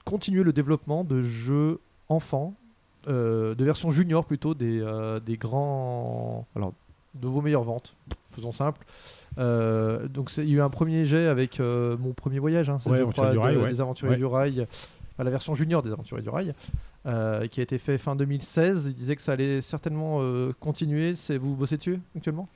continuer 0.04 0.42
le 0.42 0.52
développement 0.52 1.04
de 1.04 1.22
jeux 1.22 1.80
enfants, 2.08 2.54
euh, 3.08 3.54
de 3.54 3.64
versions 3.64 3.90
junior 3.90 4.24
plutôt 4.24 4.54
des, 4.54 4.80
euh, 4.80 5.20
des 5.20 5.36
grands, 5.36 6.46
alors 6.56 6.72
de 7.20 7.26
vos 7.28 7.40
meilleures 7.40 7.64
ventes, 7.64 7.94
faisons 8.32 8.52
simple. 8.52 8.84
Euh, 9.38 10.08
donc 10.08 10.32
il 10.36 10.48
y 10.48 10.54
a 10.54 10.56
eu 10.56 10.60
un 10.60 10.70
premier 10.70 11.06
jet 11.06 11.26
avec 11.26 11.60
euh, 11.60 11.96
mon 11.98 12.12
premier 12.12 12.38
voyage, 12.38 12.70
hein, 12.70 12.78
c'est, 12.82 12.90
Ouais, 12.90 12.96
je 12.98 13.02
Aventuriers 13.02 13.28
crois, 13.28 13.32
du 13.32 13.38
Rail, 13.38 13.54
de- 13.56 13.60
ouais. 13.60 13.70
des 13.70 13.80
aventuriers 13.80 14.12
Ouais. 14.12 14.18
du 14.18 14.24
rail, 14.26 14.66
enfin, 15.14 15.24
la 15.24 15.30
version 15.30 15.54
junior 15.54 15.82
des 15.82 15.92
aventuriers 15.92 16.22
du 16.22 16.28
rail. 16.30 16.54
euh, 17.06 17.46
qui 17.46 17.60
a 17.60 17.62
été 17.62 17.78
fait 17.78 17.96
fin 17.96 18.16
2016. 18.16 18.86
Il 18.88 18.94
disait 18.94 19.14
que 19.16 19.22
ça 19.22 19.32
allait 19.32 19.60
certainement 19.60 20.20
continuer. 20.60 21.14
Vous 21.40 21.54
bossez 21.54 21.76
dessus 21.78 22.00
actuellement? 22.16 22.48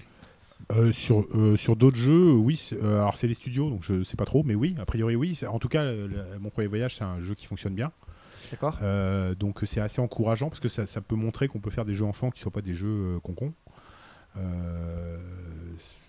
Euh, 0.72 0.92
sur 0.92 1.24
euh, 1.34 1.56
sur 1.56 1.74
d'autres 1.76 1.96
jeux, 1.96 2.32
oui. 2.32 2.70
euh, 2.82 3.00
alors 3.00 3.16
c'est 3.16 3.26
les 3.28 3.34
studios, 3.34 3.70
donc 3.70 3.82
je 3.82 4.02
sais 4.04 4.16
pas 4.16 4.24
trop, 4.26 4.42
mais 4.44 4.54
oui, 4.54 4.74
a 4.80 4.84
priori 4.84 5.16
oui. 5.16 5.38
En 5.48 5.58
tout 5.58 5.68
cas, 5.68 5.84
le- 5.84 6.10
mon 6.40 6.50
premier 6.50 6.66
voyage, 6.68 6.96
c'est 6.96 7.04
un 7.04 7.20
jeu 7.20 7.34
qui 7.34 7.46
fonctionne 7.46 7.74
bien. 7.74 7.92
D'accord. 8.50 8.76
Donc 9.38 9.60
c'est 9.64 9.80
assez 9.80 10.00
encourageant 10.00 10.48
parce 10.50 10.60
que 10.60 10.68
ça, 10.68 10.86
ça 10.86 11.00
peut 11.00 11.16
montrer 11.16 11.48
qu'on 11.48 11.60
peut 11.60 11.70
faire 11.70 11.84
des 11.86 11.94
jeux 11.94 12.04
enfants 12.04 12.30
qui 12.30 12.40
ne 12.40 12.42
soient 12.42 12.52
pas 12.52 12.60
des 12.62 12.74
jeux 12.74 13.18
concons. 13.22 13.52
Euh, 14.36 15.18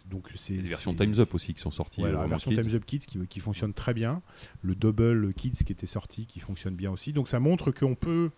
donc 0.05 0.29
c'est 0.35 0.53
des 0.53 0.61
versions 0.61 0.93
Times 0.93 1.19
Up 1.19 1.33
aussi 1.33 1.53
qui 1.53 1.61
sont 1.61 1.71
sorties. 1.71 2.01
Ouais, 2.01 2.09
euh, 2.09 2.13
la 2.13 2.27
version 2.27 2.51
kids. 2.51 2.61
Times 2.61 2.75
Up 2.75 2.85
Kids 2.85 2.99
qui, 2.99 3.19
qui 3.27 3.39
fonctionne 3.39 3.73
très 3.73 3.93
bien. 3.93 4.21
Le 4.61 4.75
Double 4.75 5.33
Kids 5.33 5.63
qui 5.65 5.71
était 5.71 5.87
sorti 5.87 6.25
qui 6.25 6.39
fonctionne 6.39 6.75
bien 6.75 6.91
aussi. 6.91 7.13
Donc 7.13 7.27
ça 7.27 7.39
montre 7.39 7.71
qu'on 7.71 7.95
peut, 7.95 8.29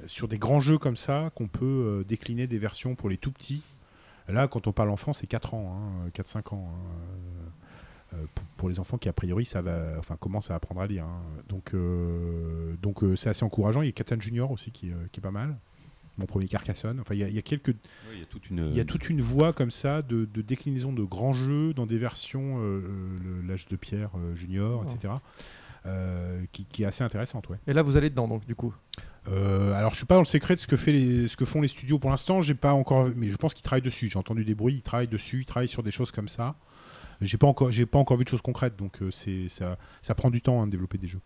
euh, 0.00 0.04
sur 0.06 0.28
des 0.28 0.38
grands 0.38 0.60
jeux 0.60 0.78
comme 0.78 0.96
ça, 0.96 1.30
qu'on 1.34 1.48
peut 1.48 2.04
décliner 2.06 2.46
des 2.46 2.58
versions 2.58 2.94
pour 2.94 3.08
les 3.08 3.16
tout 3.16 3.32
petits. 3.32 3.62
Là, 4.28 4.48
quand 4.48 4.66
on 4.66 4.72
parle 4.72 4.90
enfant, 4.90 5.12
c'est 5.12 5.28
4 5.28 5.54
ans, 5.54 5.78
hein, 6.06 6.10
4-5 6.14 6.52
ans. 6.54 6.70
hein. 6.72 8.18
Pour, 8.56 8.68
les 8.70 8.80
enfants 8.80 8.96
qui, 8.98 9.08
a 9.08 9.12
priori, 9.12 9.44
ça 9.44 9.60
va, 9.60 9.94
enfin, 9.98 10.16
commencent 10.16 10.50
à 10.50 10.54
apprendre 10.54 10.80
à 10.80 10.86
lire. 10.86 11.04
hein. 11.04 11.20
Donc, 11.48 11.74
euh, 11.74 12.74
donc 12.80 13.00
c'est 13.14 13.28
assez 13.28 13.44
encourageant. 13.44 13.82
Il 13.82 13.86
y 13.86 13.88
a 13.88 13.92
Catan 13.92 14.18
Junior 14.18 14.50
aussi 14.50 14.70
qui, 14.70 14.90
qui 15.12 15.20
est 15.20 15.22
pas 15.22 15.30
mal. 15.30 15.56
Mon 16.18 16.26
premier 16.26 16.48
Carcassonne. 16.48 16.98
Enfin, 17.00 17.14
il 17.14 17.20
y 17.20 17.24
a, 17.24 17.28
il 17.28 17.34
y 17.34 17.38
a 17.38 17.42
quelques, 17.42 17.68
Ouais, 17.68 17.74
il 18.14 18.20
y 18.20 18.22
a 18.22 18.26
toute 18.26 18.48
une. 18.50 18.66
il 18.70 18.76
y 18.76 18.80
a 18.80 18.84
toute 18.84 19.08
une 19.10 19.20
voie 19.20 19.52
comme 19.52 19.70
ça 19.70 20.00
de, 20.02 20.24
de 20.24 20.42
déclinaison 20.42 20.92
de 20.92 21.02
grands 21.04 21.34
jeux 21.34 21.74
dans 21.74 21.84
des 21.86 21.98
versions, 21.98 22.58
euh, 22.60 22.80
le- 23.22 23.46
l'âge 23.46 23.66
de 23.68 23.76
pierre 23.76 24.10
euh, 24.16 24.34
junior, 24.34 24.84
Oh. 24.86 24.90
etc. 24.90 25.14
euh, 25.86 26.42
qui, 26.52 26.64
qui 26.64 26.82
est 26.82 26.86
assez 26.86 27.04
intéressante, 27.04 27.48
ouais. 27.48 27.58
Et 27.66 27.72
là, 27.72 27.82
vous 27.82 27.96
allez 27.96 28.10
dedans, 28.10 28.26
donc, 28.28 28.44
du 28.46 28.54
coup. 28.54 28.74
Euh, 29.28 29.72
alors, 29.74 29.90
je 29.92 29.96
suis 29.98 30.06
pas 30.06 30.14
dans 30.14 30.20
le 30.22 30.26
secret 30.26 30.54
de 30.54 30.60
ce 30.60 30.66
que, 30.66 30.76
fait 30.76 30.92
les, 30.92 31.28
ce 31.28 31.36
que 31.36 31.44
font 31.44 31.60
les 31.60 31.68
studios 31.68 31.98
pour 31.98 32.10
l'instant. 32.10 32.42
J'ai 32.42 32.54
pas 32.54 32.72
encore, 32.72 33.08
mais 33.14 33.28
je 33.28 33.36
pense 33.36 33.54
qu'ils 33.54 33.62
travaillent 33.62 33.82
dessus. 33.82 34.08
J'ai 34.08 34.18
entendu 34.18 34.44
des 34.44 34.54
bruits, 34.54 34.74
ils 34.76 34.82
travaillent 34.82 35.06
dessus, 35.08 35.40
ils 35.42 35.44
travaillent 35.46 35.68
sur 35.68 35.82
des 35.82 35.90
choses 35.90 36.10
comme 36.10 36.28
ça. 36.28 36.54
J'ai 37.20 37.38
pas 37.38 37.46
encore, 37.46 37.70
j'ai 37.72 37.86
pas 37.86 37.98
encore 37.98 38.16
vu 38.18 38.24
de 38.24 38.28
choses 38.28 38.42
concrètes, 38.42 38.76
donc 38.76 39.00
euh, 39.00 39.10
c'est 39.10 39.48
ça, 39.48 39.78
ça 40.02 40.14
prend 40.14 40.30
du 40.30 40.42
temps 40.42 40.60
hein, 40.62 40.66
de 40.66 40.72
développer 40.72 40.98
des 40.98 41.06
jeux. 41.08 41.20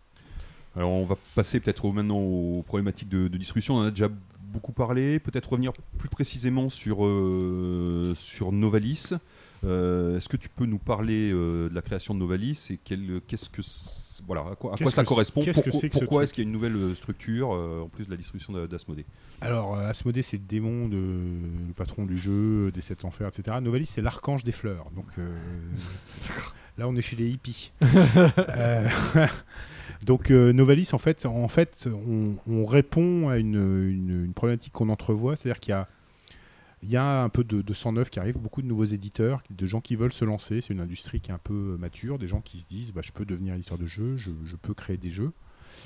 Alors 0.75 0.89
on 0.91 1.05
va 1.05 1.17
passer 1.35 1.59
peut-être 1.59 1.83
au- 1.83 1.91
maintenant 1.91 2.17
aux 2.19 2.63
problématiques 2.65 3.09
de, 3.09 3.27
de 3.27 3.37
distribution. 3.37 3.75
On 3.75 3.79
en 3.81 3.85
a 3.87 3.89
déjà 3.89 4.07
beaucoup 4.51 4.71
parlé. 4.73 5.19
Peut-être 5.19 5.51
revenir 5.51 5.73
plus 5.97 6.09
précisément 6.09 6.69
sur, 6.69 7.05
euh, 7.05 8.13
sur 8.15 8.51
Novalis. 8.51 9.09
Euh, 9.63 10.17
Est-ce 10.17 10.27
que 10.27 10.37
tu 10.37 10.49
peux 10.49 10.65
nous 10.65 10.79
parler 10.79 11.31
euh, 11.31 11.69
de 11.69 11.75
la 11.75 11.81
création 11.83 12.13
de 12.15 12.19
Novalis 12.19 12.67
et 12.71 12.77
qu'est-ce 12.77 13.49
que 13.49 13.61
voilà 14.25 14.41
à 14.41 14.43
quoi, 14.43 14.53
à 14.53 14.55
quoi 14.55 14.77
Qu'est-ce 14.77 14.91
ça 14.91 15.03
correspond 15.03 15.41
que 15.43 15.89
Pourquoi, 15.89 16.23
est-ce 16.23 16.33
qu'il 16.33 16.43
y 16.43 16.47
a 16.47 16.49
une 16.49 16.53
nouvelle 16.53 16.95
structure 16.95 17.53
euh, 17.53 17.81
en 17.81 17.87
plus 17.89 18.05
de 18.05 18.11
la 18.11 18.17
distribution 18.17 18.53
d'A- 18.53 18.65
d'Asmodée? 18.67 19.05
Alors, 19.39 19.75
euh, 19.75 19.87
Asmodée, 19.89 20.23
c'est 20.23 20.37
le 20.37 20.43
démon, 20.43 20.87
de, 20.87 20.97
le 20.97 21.73
patron 21.75 22.05
du 22.05 22.17
jeu, 22.17 22.71
des 22.71 22.81
sept 22.81 23.05
enfers, 23.05 23.27
etc. 23.27 23.57
Novalis, 23.61 23.85
c'est 23.87 24.01
l'archange 24.01 24.43
des 24.43 24.51
fleurs. 24.51 24.89
Donc, 24.95 25.05
euh, 25.19 25.29
là, 26.79 26.87
on 26.87 26.95
est 26.95 27.01
chez 27.03 27.15
les 27.15 27.29
hippies. 27.29 27.71
Euh, 30.01 30.05
donc, 30.05 30.31
euh, 30.31 30.53
Novalis, 30.53 30.89
en 30.93 30.97
fait, 30.97 31.25
en 31.25 31.47
fait 31.47 31.87
on, 32.07 32.35
on 32.47 32.65
répond 32.65 33.29
à 33.29 33.37
une, 33.37 33.55
une- 33.55 34.25
une 34.25 34.33
problématique 34.33 34.73
qu'on 34.73 34.89
entrevoit, 34.89 35.35
c'est-à-dire 35.35 35.59
qu'il 35.59 35.71
y 35.71 35.75
a, 35.75 35.87
il 36.83 36.89
y 36.89 36.97
a 36.97 37.21
un 37.23 37.29
peu 37.29 37.43
de, 37.43 37.61
de 37.61 37.73
sang 37.73 37.91
neuf 37.93 38.09
qui 38.09 38.19
arrive, 38.19 38.37
beaucoup 38.39 38.61
de 38.63 38.67
nouveaux 38.67 38.85
éditeurs, 38.85 39.43
de 39.51 39.65
gens 39.67 39.81
qui 39.81 39.95
veulent 39.95 40.13
se 40.13 40.25
lancer. 40.25 40.61
C'est 40.61 40.73
une 40.73 40.79
industrie 40.81 41.19
qui 41.19 41.29
est 41.31 41.33
un 41.33 41.39
peu 41.43 41.77
mature, 41.79 42.17
des 42.17 42.27
gens 42.27 42.41
qui 42.41 42.57
se 42.59 42.65
disent 42.65 42.91
bah, 42.91 43.01
je 43.03 43.11
peux 43.11 43.23
devenir 43.25 43.53
éditeur 43.53 43.77
de 43.77 43.85
jeux, 43.85 44.17
je, 44.17 44.31
je 44.45 44.55
peux 44.55 44.73
créer 44.73 44.97
des 44.97 45.11
jeux. 45.11 45.31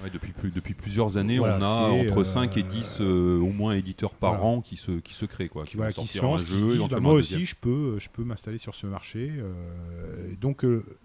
Ouais, 0.03 0.10
depuis, 0.10 0.32
plus- 0.32 0.52
depuis 0.52 0.73
plusieurs 0.73 1.15
années, 1.18 1.38
Voilà, 1.38 1.57
on 1.60 1.64
a 1.64 1.90
entre 1.91 2.22
euh, 2.22 2.23
5 2.23 2.57
et 2.57 2.64
10 2.64 2.98
euh, 3.02 3.38
au 3.40 3.52
moins 3.52 3.76
éditeurs 3.76 4.14
par 4.14 4.36
voilà. 4.40 4.45
an 4.45 4.61
qui 4.61 4.77
se, 4.77 4.91
qui 4.94 5.14
se 5.14 5.26
créent. 5.26 5.48
Quoi, 5.48 5.64
qui, 5.65 5.77
voilà, 5.77 5.91
vont 5.91 6.02
qui 6.02 6.07
se 6.07 6.22
lancent, 6.22 6.41
un 6.41 6.45
qui 6.45 6.57
jeu, 6.57 6.68
disent, 6.77 6.88
bah, 6.90 6.99
moi 6.99 7.14
un 7.14 7.15
aussi 7.18 7.45
je 7.45 7.56
peux, 7.56 7.98
je 7.99 8.10
peux 8.10 8.23
m'installer 8.23 8.57
sur 8.57 8.73
ce 8.73 8.88
marché. 8.88 9.32
euh, 9.38 10.34
donc 10.41 10.64
euh, 10.65 10.68
euh, 10.88 10.98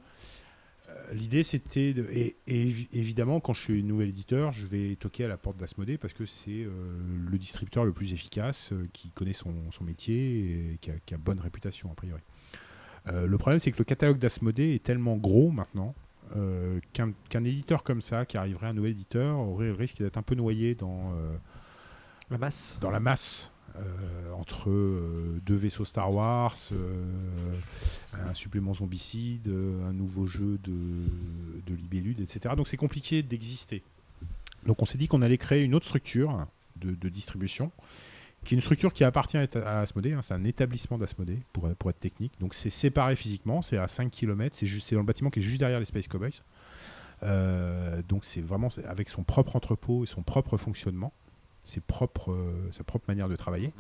l'idée 1.13 1.43
c'était, 1.43 1.93
de- 1.95 2.07
et, 2.13 2.37
et 2.47 2.65
évi- 2.67 2.89
évidemment 2.93 3.41
quand 3.41 3.53
je 3.53 3.63
suis 3.63 3.83
nouvel 3.83 4.09
éditeur, 4.11 4.53
je 4.53 4.67
vais 4.67 4.97
toquer 4.97 5.25
à 5.25 5.29
la 5.29 5.37
porte 5.37 5.57
d'Asmodée 5.57 5.99
parce 5.99 6.13
que 6.15 6.27
c'est 6.27 6.65
euh, 6.65 6.71
le 7.31 7.39
distributeur 7.39 7.85
le 7.85 7.93
plus 7.93 8.13
efficace, 8.13 8.73
euh, 8.73 8.87
qui 8.93 9.11
connaît 9.11 9.33
son, 9.35 9.55
son 9.73 9.85
métier 9.85 10.73
et 10.75 10.79
qui 10.81 10.91
a, 10.91 10.95
qui 11.07 11.15
a 11.15 11.19
bonne 11.19 11.41
réputation 11.41 11.91
a 11.91 11.95
priori. 11.95 12.21
Euh, 13.09 13.27
le 13.27 13.39
problème 13.39 13.61
c'est 13.61 13.73
que 13.73 13.79
le 13.79 13.85
catalogue 13.85 14.19
d'Asmodée 14.19 14.75
est 14.75 14.83
tellement 14.83 15.17
gros 15.17 15.51
maintenant. 15.51 15.95
qu'un 16.93 17.13
qu'un 17.29 17.45
éditeur 17.45 17.83
comme 17.83 18.03
ça, 18.03 18.25
qui 18.25 18.37
arriverait 18.37 18.69
un 18.69 18.73
nouvel 18.75 18.93
éditeur, 18.93 19.39
aurait 19.39 19.67
le 19.69 19.75
risque 19.75 19.99
d'être 19.99 20.17
un 20.19 20.23
peu 20.23 20.35
noyé 20.37 20.75
dans, 20.77 21.13
La 22.31 22.39
masse. 22.39 22.79
dans 22.81 22.91
la 22.91 23.01
masse 23.01 23.51
entre 24.41 24.71
euh, 24.71 25.41
deux 25.45 25.55
vaisseaux 25.55 25.85
Star 25.85 26.13
Wars, 26.13 26.57
euh, 26.73 27.05
un 28.15 28.35
supplément 28.35 28.75
zombicide, 28.75 29.49
euh, 29.49 29.89
un 29.89 29.93
nouveau 29.93 30.27
jeu 30.27 30.59
de, 30.65 30.73
de 31.67 31.75
Libellude, 31.75 32.21
etc. 32.21 32.55
Donc 32.57 32.69
c'est 32.69 32.77
compliqué 32.77 33.23
d'exister. 33.23 33.83
Donc 34.67 34.83
on 34.83 34.87
s'est 34.87 34.99
dit 34.99 35.09
qu'on 35.09 35.23
allait 35.23 35.39
créer 35.39 35.63
une 35.63 35.75
autre 35.75 35.87
structure 35.87 36.47
de, 36.77 37.09
distribution, 37.11 37.71
qui 38.45 38.55
est 38.55 38.57
une 38.57 38.63
structure 38.63 38.95
qui 38.95 39.05
appartient 39.05 39.37
à 39.37 39.81
Asmodée, 39.81 40.15
hein, 40.15 40.23
c'est 40.23 40.33
un 40.33 40.45
établissement 40.45 40.97
d'Asmodée, 40.97 41.39
pour, 41.53 41.69
pour 41.75 41.91
être 41.91 42.01
technique. 42.01 42.33
Donc 42.41 42.55
c'est 42.55 42.71
séparé 42.71 43.17
physiquement, 43.17 43.61
c'est 43.61 43.77
à 43.77 43.89
5 43.89 44.11
km, 44.11 44.57
c'est 44.57 44.95
dans 44.95 45.03
le 45.03 45.07
bâtiment 45.07 45.29
qui 45.31 45.41
est 45.41 45.43
juste 45.43 45.59
derrière 45.59 45.79
les 45.79 45.87
Space 45.87 46.09
Cowboys. 46.09 46.43
Euh, 47.23 48.01
donc 48.09 48.25
c'est 48.25 48.41
vraiment 48.41 48.71
avec 48.89 49.11
son 49.11 49.23
propre 49.23 49.57
entrepôt 49.57 50.05
et 50.05 50.07
son 50.07 50.23
propre 50.23 50.57
fonctionnement, 50.57 51.13
ses 51.71 51.81
propres, 51.81 52.33
euh, 52.33 52.71
sa 52.73 52.85
propre 52.85 53.07
manière 53.09 53.29
de 53.29 53.37
travailler. 53.37 53.73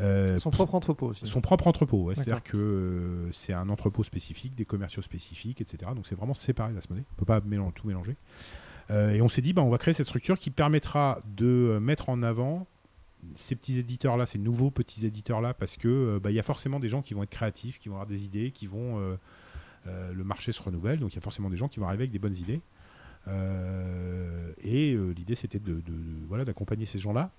Euh, 0.00 0.38
Son 0.38 0.50
propre 0.50 0.74
entrepôt 0.74 1.06
aussi. 1.10 1.24
son 1.26 1.40
propre 1.40 1.68
entrepôt, 1.68 2.02
ouais. 2.04 2.14
C'est-à-dire 2.16 2.42
que 2.42 2.56
euh, 2.56 3.32
c'est 3.32 3.52
un 3.52 3.68
entrepôt 3.68 4.02
spécifique, 4.02 4.54
des 4.56 4.64
commerciaux 4.64 5.02
spécifiques, 5.02 5.60
etc. 5.60 5.92
Donc 5.94 6.06
c'est 6.08 6.16
vraiment 6.16 6.34
séparé 6.34 6.72
d'Asmodée. 6.72 7.04
On 7.12 7.14
peut 7.16 7.24
pas 7.24 7.40
mélan- 7.40 7.70
tout 7.72 7.86
mélanger. 7.86 8.16
Euh, 8.90 9.10
et 9.12 9.22
on 9.22 9.28
s'est 9.28 9.40
dit, 9.40 9.52
bah, 9.52 9.62
on 9.62 9.70
va 9.70 9.78
créer 9.78 9.94
cette 9.94 10.06
structure 10.06 10.36
qui 10.38 10.50
permettra 10.50 11.20
de 11.36 11.78
mettre 11.80 12.08
en 12.08 12.22
avant 12.24 12.66
ces 13.36 13.54
petits 13.54 13.78
éditeurs-là, 13.78 14.26
ces 14.26 14.38
nouveaux 14.38 14.70
petits 14.72 15.06
éditeurs-là, 15.06 15.54
parce 15.54 15.76
que 15.76 15.86
euh, 15.88 16.18
bah, 16.20 16.30
il 16.32 16.34
y 16.34 16.40
a 16.40 16.42
forcément 16.42 16.80
des 16.80 16.88
gens 16.88 17.00
qui 17.00 17.14
vont 17.14 17.22
être 17.22 17.30
créatifs, 17.30 17.78
qui 17.78 17.88
vont 17.88 17.94
avoir 17.94 18.08
des 18.08 18.24
idées, 18.24 18.50
qui 18.50 18.66
vont. 18.66 18.98
le 19.86 20.24
marché 20.24 20.50
se 20.52 20.60
renouvelle, 20.62 20.98
donc 20.98 21.12
il 21.12 21.16
y 21.16 21.18
a 21.18 21.22
forcément 21.22 21.50
des 21.50 21.56
gens 21.56 21.68
qui 21.68 21.78
vont 21.78 21.86
arriver 21.86 22.02
avec 22.02 22.10
des 22.10 22.18
bonnes 22.18 22.34
idées. 22.36 22.60
Euh, 23.28 24.52
et 24.62 24.92
euh, 24.94 25.12
l'idée, 25.16 25.34
c'était 25.34 25.58
de, 25.58 25.74
de- 25.74 25.80
de- 25.80 26.26
voilà, 26.28 26.44
d'accompagner 26.44 26.86
ces 26.86 26.98
gens-là. 26.98 27.30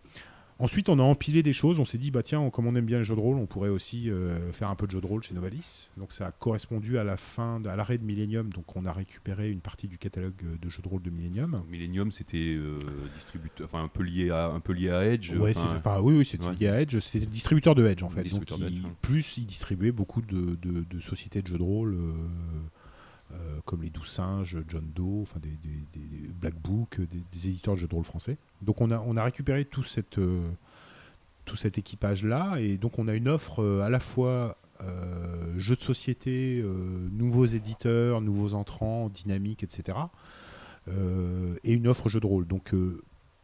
Ensuite, 0.57 0.87
on 0.87 0.99
a 0.99 1.03
empilé 1.03 1.43
des 1.43 1.51
choses. 1.51 1.81
On 1.81 1.85
s'est 1.85 1.97
dit, 1.97 2.11
bah 2.11 2.23
tiens, 2.23 2.39
on- 2.39 2.49
comme 2.49 2.65
on 2.65 2.75
aime 2.75 2.85
bien 2.85 2.99
les 2.99 3.03
jeux 3.03 3.15
de 3.15 3.19
rôle, 3.19 3.35
on 3.35 3.45
pourrait 3.45 3.67
aussi 3.67 4.09
euh, 4.09 4.53
faire 4.53 4.69
un 4.69 4.75
peu 4.75 4.87
de 4.87 4.91
jeux 4.93 5.01
de 5.01 5.05
rôle 5.05 5.21
chez 5.21 5.33
Novalis. 5.33 5.89
Donc 5.97 6.13
ça 6.13 6.27
a 6.27 6.31
correspondu 6.31 6.97
à 6.97 7.03
la 7.03 7.17
fin, 7.17 7.59
de- 7.59 7.67
à 7.67 7.75
l'arrêt 7.75 7.97
de 7.97 8.05
Millennium. 8.05 8.53
Donc 8.53 8.73
on 8.77 8.85
a 8.85 8.93
récupéré 8.93 9.51
une 9.51 9.59
partie 9.59 9.89
du 9.89 9.97
catalogue 9.97 10.33
de 10.61 10.69
jeux 10.69 10.81
de 10.81 10.87
rôle 10.87 11.01
de 11.01 11.09
Millennium. 11.09 11.61
Millennium, 11.69 12.09
c'était 12.09 12.37
euh, 12.55 12.79
distributeur, 13.15 13.65
enfin 13.69 13.83
un 13.83 13.89
peu 13.89 14.03
lié 14.03 14.29
à 14.29 14.47
un 14.47 14.61
peu 14.61 14.71
lié 14.71 14.91
à 14.91 15.05
Edge. 15.05 15.33
Ouais, 15.33 15.53
c'est- 15.53 15.59
enfin, 15.59 15.99
oui, 15.99 16.19
oui, 16.19 16.25
c'était 16.25 16.45
ouais. 16.45 16.55
lié 16.55 16.67
à 16.69 16.79
Edge. 16.79 16.99
C'était 16.99 17.25
le 17.25 17.31
distributeur 17.31 17.75
de 17.75 17.85
Edge 17.85 18.03
en 18.03 18.09
fait. 18.09 18.23
Donc, 18.23 18.49
ouais. 18.49 18.71
Plus, 19.01 19.35
il 19.37 19.45
distribuait 19.45 19.91
beaucoup 19.91 20.21
de, 20.21 20.55
de- 20.61 20.85
de 20.89 20.99
sociétés 21.01 21.41
de 21.41 21.47
jeux 21.49 21.57
de 21.57 21.63
rôle. 21.63 21.95
euh, 21.95 22.13
euh, 23.33 23.59
comme 23.65 23.81
les 23.83 23.89
Douze 23.89 24.07
Singes, 24.09 24.57
John 24.67 24.85
Doe, 24.95 25.21
enfin 25.23 25.39
des, 25.41 25.49
des- 25.49 25.99
des- 25.99 26.27
Black 26.27 26.55
Book, 26.55 26.99
des, 26.99 27.47
éditeurs 27.49 27.75
de 27.75 27.79
jeux 27.79 27.87
de 27.87 27.95
rôle 27.95 28.05
français. 28.05 28.37
Donc 28.61 28.81
on 28.81 28.91
a, 28.91 28.99
on 28.99 29.17
a 29.17 29.23
récupéré 29.23 29.65
tout, 29.65 29.83
cette, 29.83 30.17
euh, 30.19 30.49
tout 31.45 31.55
cet 31.55 31.77
équipage-là 31.77 32.57
et 32.59 32.77
donc 32.77 32.99
on 32.99 33.07
a 33.07 33.13
une 33.13 33.27
offre 33.27 33.61
euh, 33.63 33.81
à 33.81 33.89
la 33.89 33.99
fois 33.99 34.57
jeux 35.57 35.77
de 35.77 35.81
société, 35.81 36.61
nouveaux 37.13 37.45
éditeurs, 37.45 38.19
nouveaux 38.19 38.53
entrants, 38.53 39.07
dynamiques, 39.07 39.63
etc. 39.63 39.97
et 40.89 41.73
une 41.73 41.87
offre 41.87 42.09
jeux 42.09 42.19
de 42.19 42.25
rôle. 42.27 42.45
Donc 42.45 42.73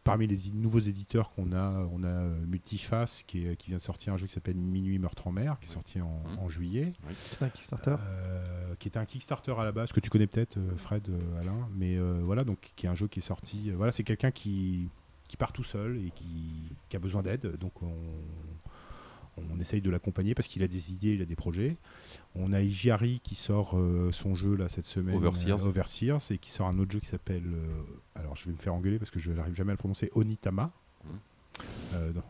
parmi 0.04 0.26
les 0.26 0.38
nouveaux 0.52 0.80
éditeurs 0.80 1.32
qu'on 1.32 1.52
a, 1.52 1.86
on 1.92 2.02
a 2.02 2.08
euh, 2.08 2.44
Multiface 2.46 3.22
qui, 3.24 3.46
est- 3.46 3.56
qui 3.56 3.68
vient 3.68 3.78
de 3.78 3.82
sortir 3.82 4.12
un 4.12 4.16
jeu 4.16 4.26
qui 4.26 4.32
s'appelle 4.34 4.56
Minuit 4.56 4.98
Meurtre 4.98 5.26
en 5.28 5.32
mer, 5.32 5.58
qui 5.60 5.68
est 5.68 5.72
sorti 5.72 6.00
en, 6.00 6.22
Mhm. 6.28 6.38
en 6.40 6.48
juillet. 6.48 6.92
C'est 7.30 7.42
un 7.44 7.48
Kickstarter. 7.48 7.94
Euh, 8.00 8.74
qui 8.80 8.88
était 8.88 8.98
un 8.98 9.04
Kickstarter 9.04 9.54
à 9.58 9.64
la 9.64 9.72
base, 9.72 9.92
que 9.92 10.00
tu 10.00 10.10
connais 10.10 10.26
peut-être, 10.26 10.56
euh, 10.56 10.76
Fred, 10.76 11.08
Alain, 11.40 11.68
mais 11.76 11.96
euh, 11.96 12.20
voilà, 12.24 12.42
donc 12.42 12.72
qui 12.74 12.86
est 12.86 12.88
un 12.88 12.94
jeu 12.96 13.06
qui 13.06 13.20
est 13.20 13.22
sorti. 13.22 13.70
voilà, 13.70 13.92
c'est 13.92 14.02
quelqu'un 14.04 14.30
qui, 14.32 14.88
qui 15.28 15.36
part 15.36 15.52
tout 15.52 15.64
seul 15.64 15.98
et 15.98 16.10
qui, 16.10 16.72
qui 16.88 16.96
a 16.96 16.98
besoin 16.98 17.22
d'aide, 17.22 17.56
donc 17.58 17.80
on, 17.82 17.92
on 19.38 19.58
essaye 19.60 19.80
de 19.80 19.90
l'accompagner 19.90 20.34
parce 20.34 20.46
qu'il 20.48 20.62
a 20.62 20.68
des 20.68 20.90
idées, 20.92 21.14
il 21.14 21.22
a 21.22 21.24
des 21.24 21.36
projets. 21.36 21.76
On 22.34 22.52
a 22.52 22.60
Igiari 22.60 23.20
qui 23.24 23.34
sort 23.34 23.76
euh, 23.78 24.10
son 24.12 24.34
jeu 24.34 24.54
là 24.56 24.68
cette 24.68 24.86
semaine, 24.86 25.16
Overseers. 25.16 25.52
euh, 25.64 25.68
Overseers, 25.68 26.18
et 26.30 26.38
qui 26.38 26.50
sort 26.50 26.66
un 26.68 26.78
autre 26.78 26.92
jeu 26.92 27.00
qui 27.00 27.08
s'appelle, 27.08 27.44
euh, 27.46 27.82
alors 28.20 28.36
je 28.36 28.44
vais 28.46 28.52
me 28.52 28.56
faire 28.58 28.74
engueuler 28.74 28.98
parce 28.98 29.10
que 29.10 29.18
je 29.18 29.32
n'arrive 29.32 29.54
jamais 29.54 29.70
à 29.70 29.74
le 29.74 29.78
prononcer, 29.78 30.10
Onitama. 30.14 30.70
Euh, 31.94 32.12
dans- 32.12 32.22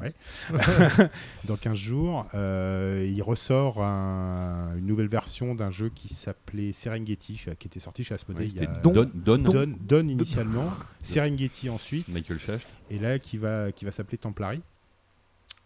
Ouais. 0.00 0.12
dans 1.44 1.56
15 1.56 1.76
jours, 1.78 2.26
il 2.34 3.22
ressort 3.22 3.80
un- 3.80 4.74
une 4.76 4.86
nouvelle 4.86 5.06
version 5.06 5.54
d'un 5.54 5.70
jeu 5.70 5.88
qui 5.88 6.12
s'appelait 6.12 6.72
Serengeti, 6.72 7.40
qui 7.60 7.68
était 7.68 7.78
sorti 7.78 8.02
chez 8.02 8.14
Asmodee 8.14 8.40
Ouais, 8.40 8.46
il 8.48 8.56
y 8.56 8.64
a 8.64 8.66
Don, 8.66 9.08
Don, 9.14 9.38
Don, 9.38 9.72
Don 9.80 10.08
initialement, 10.08 10.68
Serengeti 11.00 11.68
ensuite, 11.70 12.08
Michael 12.08 12.40
Schacht. 12.40 12.66
et 12.90 12.98
là 12.98 13.20
qui 13.20 13.36
va, 13.38 13.70
qui 13.70 13.84
va 13.84 13.92
s'appeler 13.92 14.18
Templari. 14.18 14.60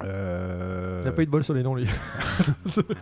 Euh, 0.05 1.01
Il 1.03 1.07
n'a 1.07 1.13
pas 1.13 1.23
eu 1.23 1.27
de 1.27 1.31
bol 1.31 1.43
sur 1.43 1.55
les 1.55 1.65
noms, 1.65 1.75
lui. 1.75 1.87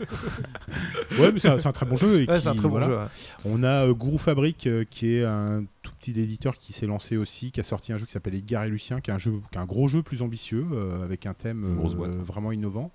Ouais, 1.18 1.32
mais 1.32 1.40
c'est 1.40 1.48
un, 1.66 1.72
très 1.72 1.86
bon 1.86 1.96
jeu. 1.96 2.22
et 2.22 2.26
Ouais, 2.26 2.36
qui- 2.36 2.42
c'est 2.42 2.48
un 2.48 2.54
très 2.54 2.68
bon 2.68 2.80
jeu. 2.80 2.96
ouais. 2.96 3.04
On 3.44 3.62
a 3.62 3.86
euh, 3.86 3.94
Guru 3.94 4.18
Fabric 4.18 4.66
euh, 4.66 4.84
qui 4.88 5.14
est 5.16 5.24
un 5.24 5.64
tout 5.82 5.92
petit 6.00 6.18
éditeur 6.18 6.56
qui 6.56 6.72
s'est 6.72 6.86
lancé 6.86 7.16
aussi, 7.16 7.50
qui 7.50 7.60
a 7.60 7.64
sorti 7.64 7.92
un 7.92 7.98
jeu 7.98 8.06
qui 8.06 8.12
s'appelle 8.12 8.34
Edgar 8.34 8.64
et 8.64 8.68
Lucien, 8.70 9.00
qui 9.00 9.10
est 9.10 9.14
un, 9.14 9.18
jeu, 9.18 9.32
qui 9.52 9.58
est 9.58 9.60
un 9.60 9.66
gros 9.66 9.88
jeu 9.88 10.02
plus 10.02 10.22
ambitieux, 10.22 10.66
euh, 10.72 11.04
avec 11.04 11.26
un 11.26 11.34
thème 11.34 11.64
euh, 11.64 12.22
vraiment 12.22 12.52
innovant. 12.52 12.90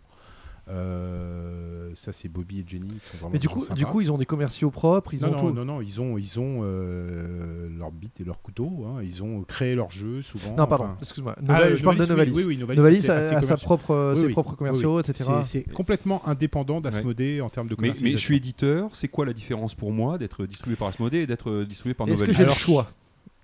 Euh, 0.71 1.89
ça, 1.95 2.13
c'est 2.13 2.29
Bobby 2.29 2.59
et 2.59 2.65
Jenny. 2.67 2.87
qui 2.87 2.99
sont 3.11 3.17
vraiment 3.17 3.29
Mais 3.33 3.39
du 3.39 3.49
coup, 3.49 3.65
du 3.75 3.85
coup, 3.85 4.01
ils 4.01 4.11
ont 4.11 4.17
des 4.17 4.25
commerciaux 4.25 4.71
propres, 4.71 5.13
ils 5.13 5.21
non, 5.21 5.27
ont 5.27 5.31
non, 5.31 5.37
tout. 5.37 5.51
non, 5.51 5.65
non, 5.65 5.81
ils 5.81 5.99
ont, 5.99 6.17
ils 6.17 6.39
ont 6.39 6.61
euh, 6.63 7.67
leur 7.77 7.91
bite 7.91 8.21
et 8.21 8.23
leur 8.23 8.41
couteau. 8.41 8.85
hein. 8.87 9.01
Ils 9.03 9.21
ont 9.23 9.41
créé 9.43 9.75
leur 9.75 9.91
jeu 9.91 10.21
souvent. 10.21 10.55
Non, 10.55 10.67
pardon, 10.67 10.85
enfin- 10.85 10.97
excuse-moi. 11.01 11.35
Ah, 11.37 11.41
Nova- 11.41 11.59
euh, 11.65 11.75
je 11.77 11.83
parle 11.83 11.97
de 11.97 12.05
Novalis. 12.05 12.31
Oui, 12.33 12.43
oui, 12.47 12.57
Novalis, 12.57 12.77
Novalis 12.77 13.09
a, 13.09 13.41
sa 13.41 13.57
propre, 13.57 14.13
Oui, 14.15 14.21
ses 14.21 14.29
propres 14.29 14.55
commerciaux, 14.55 14.99
etc. 14.99 15.29
C'est- 15.43 15.71
complètement 15.73 16.27
indépendant 16.27 16.81
d'Asmodée 16.81 17.41
en 17.41 17.49
termes 17.49 17.67
de 17.67 17.75
Mais, 17.79 17.93
mais 18.01 18.11
je 18.11 18.17
suis 18.17 18.37
éditeur, 18.37 18.89
c'est 18.95 19.07
quoi 19.07 19.25
la 19.25 19.33
différence 19.33 19.75
pour 19.75 19.91
moi 19.91 20.17
d'être 20.17 20.45
distribué 20.45 20.75
par 20.77 20.87
Asmodée 20.87 21.19
et 21.19 21.27
d'être 21.27 21.49
euh, 21.49 21.65
distribué 21.65 21.93
par 21.93 22.07
Est-ce 22.07 22.15
Novalis 22.21 22.31
que 22.31 22.37
j'ai 22.37 22.45
le 22.45 22.53
choix? 22.53 22.89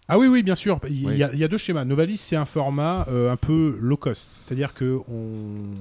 Ah 0.07 0.17
oui, 0.17 0.27
oui, 0.27 0.41
bien 0.41 0.55
sûr. 0.55 0.79
Il, 0.89 1.05
Oui. 1.05 1.17
y, 1.17 1.23
a, 1.23 1.33
il 1.33 1.39
y 1.39 1.43
a 1.43 1.49
deux 1.49 1.57
schémas. 1.57 1.83
Novalis, 1.83 2.15
c'est 2.17 2.37
un 2.37 2.45
format 2.45 3.05
euh, 3.09 3.29
un 3.29 3.35
peu 3.35 3.75
low 3.81 3.97
cost. 3.97 4.29
C'est-à-dire 4.39 4.73
que 4.73 4.99
on... 5.11 5.73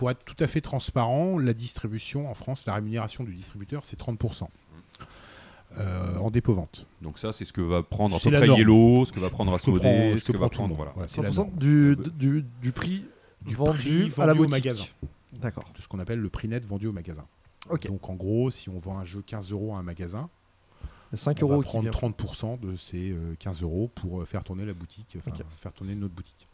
pour 0.00 0.10
être 0.10 0.24
tout 0.24 0.42
à 0.42 0.46
fait 0.46 0.62
transparent, 0.62 1.36
la 1.38 1.52
distribution 1.52 2.30
en 2.30 2.34
France, 2.34 2.64
la 2.66 2.72
rémunération 2.72 3.22
du 3.22 3.34
distributeur, 3.34 3.84
c'est 3.84 3.98
30%. 4.00 4.48
Euh, 5.78 6.16
en 6.16 6.30
dépôt-vente. 6.30 6.86
Donc 7.02 7.18
ça, 7.18 7.34
c'est 7.34 7.44
ce 7.44 7.52
que 7.52 7.60
va 7.60 7.82
prendre 7.82 8.16
à 8.16 8.18
peu 8.18 8.30
près 8.30 8.46
norme. 8.46 8.58
Yellow, 8.58 9.04
ce 9.04 9.12
que 9.12 9.20
va 9.20 9.28
prendre 9.28 9.52
Ce 9.58 9.66
que 9.66 9.70
prend- 9.70 9.76
Asmodée, 9.88 10.14
ce 10.18 10.24
ce 10.26 10.32
que 10.32 10.38
va 10.38 10.48
prendre... 10.48 10.74
Voilà. 10.74 10.92
Voilà, 10.94 11.06
c'est 11.08 11.20
la 11.20 11.30
100% 11.30 11.34
norme. 11.36 11.50
du, 11.58 11.90
Euh, 11.92 11.96
du, 12.16 12.44
du 12.62 12.72
prix 12.72 13.04
Du 13.42 13.54
vendu 13.54 14.08
prix 14.10 14.22
à 14.22 14.26
la 14.26 14.32
vendu 14.32 14.46
au 14.46 14.48
boutique. 14.48 14.64
magasin. 14.64 14.84
D'accord. 15.34 15.64
De 15.76 15.82
ce 15.82 15.86
qu'on 15.86 15.98
appelle 15.98 16.18
le 16.18 16.28
prix 16.30 16.48
net 16.48 16.64
vendu 16.64 16.86
au 16.86 16.92
magasin. 16.92 17.26
Ok. 17.68 17.86
Donc 17.88 18.08
en 18.08 18.14
gros, 18.14 18.50
si 18.50 18.70
on 18.70 18.78
vend 18.80 18.98
un 18.98 19.04
jeu 19.04 19.22
15 19.24 19.52
euros 19.52 19.74
à 19.74 19.78
un 19.78 19.82
magasin, 19.82 20.30
Il 20.82 20.86
y 21.12 21.14
a 21.14 21.16
5 21.18 21.36
on 21.42 21.46
euros 21.46 21.58
va 21.58 21.62
prendre 21.62 21.90
vient. 21.90 21.92
30% 21.92 22.58
de 22.58 22.76
ces 22.76 23.10
euh, 23.12 23.34
15 23.38 23.62
euros 23.62 23.90
pour 23.94 24.22
euh, 24.22 24.24
faire 24.24 24.42
tourner 24.44 24.64
la 24.64 24.72
boutique, 24.72 25.18
faire 25.60 25.72
tourner 25.74 25.94
notre 25.94 26.14
boutique. 26.14 26.48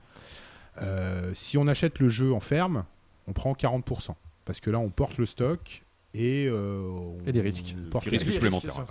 Euh, 0.83 1.33
si 1.33 1.57
on 1.57 1.67
achète 1.69 2.01
le 2.01 2.11
jeu 2.11 2.35
en 2.35 2.41
ferme, 2.41 2.85
on 3.27 3.33
prend 3.33 3.53
40%. 3.55 4.15
Parce 4.45 4.61
que 4.61 4.71
là, 4.71 4.79
on 4.79 4.89
porte 4.91 5.19
le 5.19 5.27
stock 5.27 5.83
et, 6.15 6.47
euh, 6.49 6.81
on- 6.89 7.19
Et 7.27 7.33
les 7.33 7.41
risques. 7.41 7.75
on 7.87 7.91
porte 7.91 8.03
Puis 8.05 8.11
les 8.13 8.19
risques 8.19 8.27
risques. 8.29 8.35
supplémentaires. 8.43 8.85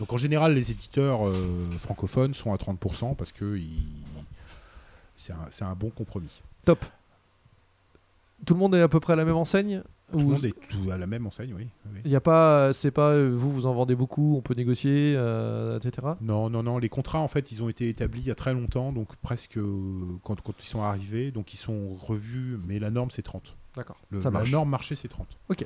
Donc 0.00 0.12
en 0.12 0.16
général, 0.18 0.54
les 0.54 0.70
éditeurs 0.70 1.26
euh, 1.28 1.70
francophones 1.78 2.34
sont 2.34 2.52
à 2.52 2.56
30% 2.58 3.14
parce 3.14 3.32
que 3.32 3.56
ils- 3.56 3.78
c'est 5.16 5.64
un, 5.64 5.74
bon 5.74 5.90
compromis. 5.90 6.40
Top. 6.64 6.84
Tout 8.46 8.54
le 8.54 8.60
monde 8.60 8.74
est 8.76 8.80
à 8.80 8.88
peu 8.88 9.00
près 9.00 9.14
à 9.14 9.16
la 9.16 9.24
même 9.24 9.36
enseigne 9.36 9.82
Tout 10.12 10.18
le 10.18 10.24
monde 10.24 10.44
est 10.44 10.54
tout 10.70 10.90
à 10.92 10.96
la 10.96 11.06
même 11.08 11.26
enseigne, 11.26 11.52
oui. 11.56 11.66
oui. 11.92 12.00
il 12.04 12.10
y 12.10 12.14
a 12.16 12.20
pas, 12.20 12.72
c'est 12.72 12.92
pas 12.92 13.10
euh, 13.10 13.34
vous 13.36 13.50
vous 13.52 13.66
en 13.66 13.74
vendez 13.74 13.96
beaucoup, 13.96 14.36
on 14.36 14.40
peut 14.40 14.54
négocier, 14.54 15.14
euh, 15.16 15.78
etc. 15.80 16.06
Non, 16.20 16.48
non, 16.48 16.62
non. 16.62 16.78
Les 16.78 16.88
contrats, 16.88 17.18
en 17.18 17.26
fait, 17.28 17.50
ils 17.50 17.62
ont 17.64 17.68
été 17.68 17.88
établis 17.88 18.20
il 18.20 18.26
y 18.28 18.30
a 18.30 18.36
très 18.36 18.54
longtemps, 18.54 18.92
donc 18.92 19.08
presque 19.16 19.58
euh, 19.58 20.00
quand, 20.22 20.40
quand 20.40 20.54
ils 20.60 20.66
sont 20.66 20.82
arrivés, 20.82 21.32
donc 21.32 21.52
ils 21.52 21.56
sont 21.58 21.94
revus, 21.96 22.58
mais 22.66 22.78
la 22.78 22.90
norme, 22.90 23.10
c'est 23.10 23.22
30. 23.22 23.56
D'accord. 23.78 23.96
Le- 24.10 24.20
Ça 24.20 24.30
marche. 24.30 24.46
La 24.46 24.50
norme 24.52 24.68
marché, 24.68 24.94
c'est 24.96 25.08
30. 25.08 25.26
Ok. 25.48 25.64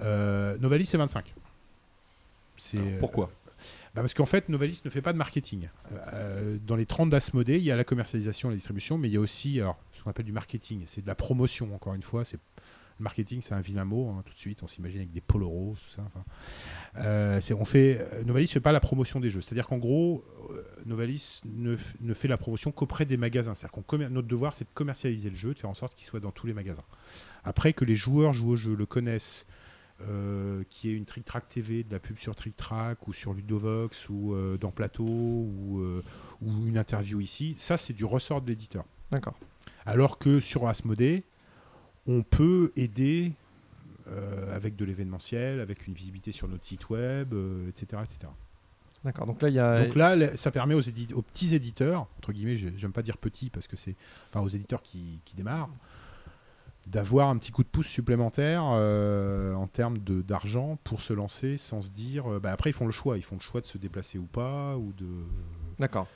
Euh, 0.00 0.58
Novalis, 0.58 0.86
c'est 0.86 0.98
25. 0.98 1.34
C'est, 2.56 2.78
Alors, 2.78 2.98
pourquoi 2.98 3.30
bah 3.94 4.02
Parce 4.02 4.14
qu'en 4.14 4.26
fait, 4.26 4.48
Novalis 4.48 4.82
ne 4.84 4.90
fait 4.90 5.02
pas 5.02 5.12
de 5.12 5.18
marketing. 5.18 5.68
Euh, 6.12 6.58
dans 6.66 6.76
les 6.76 6.86
30 6.86 7.10
d'Asmodée, 7.10 7.56
il 7.58 7.64
y 7.64 7.70
a 7.72 7.76
la 7.76 7.84
commercialisation 7.84 8.48
la 8.50 8.54
distribution, 8.56 8.98
mais 8.98 9.08
il 9.08 9.14
y 9.14 9.16
a 9.16 9.20
aussi 9.20 9.60
alors, 9.60 9.78
ce 9.96 10.02
qu'on 10.02 10.10
appelle 10.10 10.26
du 10.26 10.32
marketing. 10.32 10.82
C'est 10.86 11.02
de 11.02 11.06
la 11.06 11.14
promotion, 11.14 11.74
encore 11.74 11.94
une 11.94 12.02
fois. 12.02 12.24
C'est 12.24 12.38
le 13.00 13.04
marketing, 13.04 13.42
c'est 13.42 13.54
un 13.54 13.60
vilain 13.60 13.84
mot, 13.84 14.08
hein, 14.10 14.22
tout 14.26 14.32
de 14.34 14.38
suite. 14.38 14.62
On 14.64 14.68
s'imagine 14.68 14.98
avec 14.98 15.12
des 15.12 15.20
polos 15.20 15.48
roses, 15.48 15.78
tout 15.88 15.94
ça. 15.96 16.02
enfin. 16.06 16.24
Euh, 16.96 17.40
c'est- 17.40 17.54
on 17.54 17.64
fait, 17.64 18.00
euh, 18.12 18.24
Novalis 18.24 18.46
ne 18.46 18.50
fait 18.50 18.60
pas 18.60 18.72
la 18.72 18.80
promotion 18.80 19.20
des 19.20 19.30
jeux. 19.30 19.40
C'est-à-dire 19.40 19.68
qu'en 19.68 19.78
gros, 19.78 20.24
euh, 20.50 20.62
Novalis 20.86 21.40
ne, 21.44 21.76
f- 21.76 21.94
ne 22.00 22.14
fait 22.14 22.26
la 22.28 22.36
promotion 22.38 22.72
qu'auprès 22.72 23.04
des 23.04 23.16
magasins. 23.16 23.54
C'est-à-dire 23.54 23.70
qu'on 23.72 23.82
commer- 23.82 24.08
notre 24.08 24.26
devoir, 24.28 24.54
c'est 24.54 24.64
de 24.64 24.70
commercialiser 24.74 25.30
le 25.30 25.36
jeu, 25.36 25.54
de 25.54 25.58
faire 25.60 25.70
en 25.70 25.74
sorte 25.74 25.94
qu'il 25.94 26.06
soit 26.06 26.18
dans 26.20 26.32
tous 26.32 26.46
les 26.48 26.54
magasins. 26.54 26.82
Après 27.44 27.72
que 27.72 27.84
les 27.84 27.96
joueurs 27.96 28.32
jouent 28.32 28.50
au 28.50 28.56
jeu, 28.56 28.74
le 28.74 28.86
connaissent, 28.86 29.46
euh, 30.02 30.62
qui 30.70 30.88
est 30.90 30.92
une 30.92 31.04
Trick 31.04 31.24
Track 31.24 31.48
TV, 31.48 31.82
de 31.82 31.92
la 31.92 31.98
pub 31.98 32.18
sur 32.18 32.34
Trick 32.36 32.56
Track 32.56 33.08
ou 33.08 33.12
sur 33.12 33.34
Ludovox 33.34 34.08
ou 34.10 34.32
euh, 34.34 34.56
dans 34.56 34.70
Plateau 34.70 35.02
ou, 35.04 35.80
euh, 35.80 36.02
ou 36.42 36.66
une 36.66 36.78
interview 36.78 37.20
ici, 37.20 37.56
ça 37.58 37.76
c'est 37.76 37.92
du 37.94 38.04
ressort 38.04 38.40
de 38.42 38.48
l'éditeur. 38.48 38.84
D'accord. 39.10 39.34
Alors 39.86 40.18
que 40.18 40.38
sur 40.40 40.68
Asmodée, 40.68 41.24
on 42.06 42.22
peut 42.22 42.72
aider 42.76 43.32
euh, 44.08 44.54
avec 44.54 44.76
de 44.76 44.84
l'événementiel, 44.84 45.60
avec 45.60 45.86
une 45.86 45.94
visibilité 45.94 46.30
sur 46.32 46.46
notre 46.48 46.64
site 46.64 46.88
web, 46.90 47.34
etc., 47.68 48.02
etc. 48.04 48.30
D'accord. 49.04 49.26
Donc 49.26 49.40
là, 49.42 49.48
il 49.48 49.54
y 49.54 49.58
a. 49.60 49.84
Donc 49.84 49.94
là, 49.94 50.16
le- 50.16 50.36
ça 50.36 50.50
permet 50.50 50.74
aux, 50.74 50.80
petits 51.22 51.54
éditeurs, 51.54 52.08
entre 52.18 52.32
guillemets, 52.32 52.56
j'ai- 52.56 52.72
j'aime 52.76 52.92
pas 52.92 53.02
dire 53.02 53.16
petits 53.16 53.48
parce 53.50 53.66
que 53.66 53.76
c'est, 53.76 53.94
enfin 54.28 54.40
aux 54.40 54.48
éditeurs 54.48 54.82
qui, 54.82 55.20
qui 55.24 55.36
démarrent, 55.36 55.68
d'avoir 56.90 57.28
un 57.28 57.36
petit 57.38 57.50
coup 57.52 57.62
de 57.62 57.68
pouce 57.68 57.86
supplémentaire 57.86 58.62
euh, 58.66 59.52
en 59.54 59.66
termes 59.66 59.98
de- 59.98 60.22
d'argent 60.22 60.78
pour 60.84 61.00
se 61.02 61.12
lancer 61.12 61.58
sans 61.58 61.82
se 61.82 61.90
dire, 61.90 62.26
euh, 62.32 62.40
bah, 62.40 62.50
après 62.52 62.70
ils 62.70 62.72
font 62.72 62.86
le 62.86 62.92
choix, 62.92 63.16
ils 63.18 63.22
font 63.22 63.36
le 63.36 63.40
choix 63.42 63.60
de 63.60 63.66
se 63.66 63.76
déplacer 63.78 64.18
ou 64.18 64.24
pas, 64.26 64.76
ou 64.76 64.92
de. 64.92 65.06
D'accord. 65.78 66.08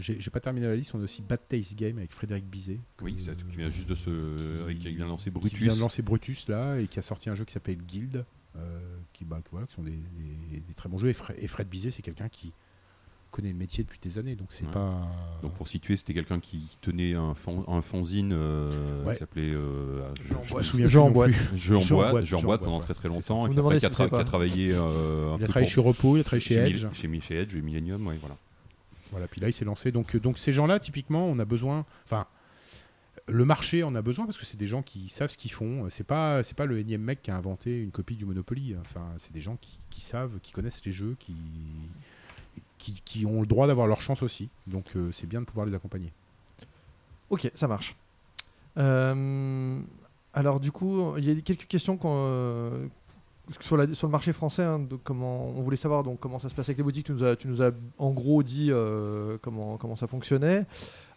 J'ai 0.00 0.30
pas 0.30 0.40
terminé 0.40 0.66
la 0.66 0.74
liste, 0.74 0.92
on 0.94 1.00
a 1.00 1.04
aussi 1.04 1.22
Bad 1.22 1.40
Taste 1.48 1.76
Game 1.76 1.98
avec 1.98 2.10
Frédéric 2.10 2.46
Bizet. 2.46 2.80
Oui, 3.00 3.14
qui 3.14 3.56
vient 3.56 3.68
juste 3.70 3.88
de 3.88 3.94
se... 3.94 4.68
qui- 4.72 4.78
qui 4.78 4.88
vient 4.96 5.04
de 5.04 5.10
lancer 5.10 5.30
qui 5.30 5.38
Brutus. 5.38 5.60
vient 5.62 5.74
de 5.74 5.80
lancer 5.80 6.02
Brutus 6.02 6.48
là 6.48 6.78
et 6.80 6.88
qui 6.88 6.98
a 6.98 7.02
sorti 7.02 7.30
un 7.30 7.36
jeu 7.36 7.44
qui 7.44 7.52
s'appelle 7.52 7.76
Guild, 7.76 8.24
euh, 8.56 8.80
qui, 9.12 9.24
bah, 9.24 9.38
qui- 9.44 9.50
voilà, 9.52 9.66
qui 9.68 9.74
sont 9.74 9.82
des, 9.84 9.92
des- 10.50 10.60
des 10.60 10.74
très 10.74 10.88
bons 10.88 10.98
jeux. 10.98 11.08
Et 11.10 11.12
Fred, 11.14 11.36
et 11.40 11.46
Fred 11.46 11.68
Bizet, 11.68 11.92
c'est 11.92 12.02
quelqu'un 12.02 12.28
qui 12.28 12.52
connaît 13.34 13.50
le 13.52 13.58
métier 13.58 13.82
depuis 13.84 13.98
des 14.00 14.16
années, 14.18 14.36
donc 14.36 14.48
c'est 14.50 14.64
Ouais. 14.64 14.70
pas. 14.72 14.94
Donc 15.42 15.52
pour 15.54 15.66
situer, 15.68 15.96
c'était 15.96 16.14
quelqu'un 16.14 16.40
qui 16.40 16.76
tenait 16.80 17.14
un, 17.14 17.34
fan- 17.34 17.64
un 17.68 17.82
fanzine 17.82 18.32
euh, 18.32 19.04
Ouais. 19.04 19.14
qui 19.14 19.18
s'appelait 19.20 19.50
euh, 19.52 20.02
Jean 20.28 20.42
je- 20.42 20.48
Je 20.48 20.56
me 20.56 20.62
souviens 20.62 20.86
Jeu 20.86 20.98
plus 20.98 21.02
en 21.02 21.06
non 21.06 21.10
boîte. 21.10 21.32
en 21.32 21.72
boîte, 22.12 22.32
en 22.34 22.42
boîte 22.42 22.60
pendant 22.62 22.78
ouais. 22.78 22.84
très 22.84 22.94
très 22.94 23.08
longtemps, 23.08 23.46
et 23.46 23.50
qui, 23.52 23.58
après, 23.58 23.78
qui 23.80 23.86
a, 23.86 23.88
tra- 23.90 24.18
qui 24.20 24.24
travaillé. 24.24 24.72
euh, 24.72 25.32
un 25.32 25.32
Il 25.32 25.34
a 25.34 25.38
peu 25.38 25.44
travaillé 25.46 25.66
pour- 25.66 25.74
chez 25.74 25.80
Repos, 25.80 26.16
il 26.16 26.20
a 26.20 26.24
travaillé 26.24 26.40
chez, 26.42 26.54
chez, 26.54 26.60
Edge. 26.60 26.86
Chez, 26.92 27.20
chez 27.20 27.36
Edge, 27.40 27.56
Millennium, 27.56 28.06
ouais, 28.06 28.16
voilà. 28.20 28.36
Voilà, 29.10 29.28
puis 29.28 29.40
là, 29.40 29.48
il 29.48 29.52
s'est 29.52 29.64
lancé. 29.64 29.92
Donc, 29.92 30.14
euh, 30.14 30.20
donc 30.20 30.38
ces 30.38 30.52
gens-là, 30.52 30.78
typiquement, 30.80 31.26
on 31.26 31.38
a 31.38 31.44
besoin. 31.44 31.84
Enfin, 32.04 32.26
le 33.28 33.44
marché 33.44 33.82
en 33.84 33.94
a 33.94 34.02
besoin 34.02 34.26
parce 34.26 34.36
que 34.38 34.44
c'est 34.44 34.56
des 34.58 34.66
gens 34.66 34.82
qui 34.82 35.08
savent 35.08 35.30
ce 35.30 35.36
qu'ils 35.36 35.52
font. 35.52 35.86
C'est 35.90 36.04
pas, 36.06 36.42
c'est 36.44 36.56
pas 36.56 36.66
le 36.66 36.78
énième 36.78 37.00
mec 37.02 37.22
qui 37.22 37.30
a 37.30 37.36
inventé 37.36 37.80
une 37.80 37.90
copie 37.90 38.16
du 38.16 38.24
Monopoly. 38.26 38.76
Enfin, 38.80 39.06
c'est 39.18 39.32
des 39.32 39.40
gens 39.40 39.56
qui, 39.60 39.78
qui 39.90 40.00
savent, 40.02 40.38
qui 40.42 40.52
connaissent 40.52 40.84
les 40.84 40.92
jeux, 40.92 41.16
qui, 41.18 41.34
qui, 42.92 43.26
ont 43.26 43.40
le 43.40 43.46
droit 43.46 43.66
d'avoir 43.66 43.86
leur 43.86 44.00
chance 44.00 44.22
aussi. 44.22 44.48
Donc, 44.66 44.84
euh, 44.96 45.10
c'est 45.12 45.26
bien 45.26 45.40
de 45.40 45.46
pouvoir 45.46 45.66
les 45.66 45.74
accompagner. 45.74 46.12
Ok, 47.30 47.50
ça 47.54 47.68
marche. 47.68 47.96
Euh, 48.76 49.80
alors 50.32 50.60
du 50.60 50.72
coup, 50.72 51.16
il 51.16 51.24
y 51.24 51.30
a 51.30 51.40
quelques 51.40 51.66
questions 51.66 51.98
euh, 52.04 52.86
sur, 53.60 53.76
le 53.76 54.08
marché 54.08 54.32
français. 54.32 54.64
hein, 54.64 54.86
on 55.08 55.62
voulait 55.62 55.76
savoir 55.76 56.04
comment 56.20 56.38
ça 56.38 56.48
se 56.48 56.54
passe 56.54 56.68
avec 56.68 56.78
les 56.78 56.84
boutiques. 56.84 57.06
Tu 57.06 57.12
nous 57.12 57.24
as, 57.24 57.36
tu 57.36 57.48
nous 57.48 57.62
as 57.62 57.70
en 57.98 58.10
gros 58.10 58.42
dit 58.42 58.70
comment 59.42 59.76
comment 59.78 59.96
ça 59.96 60.06
fonctionnait. 60.06 60.66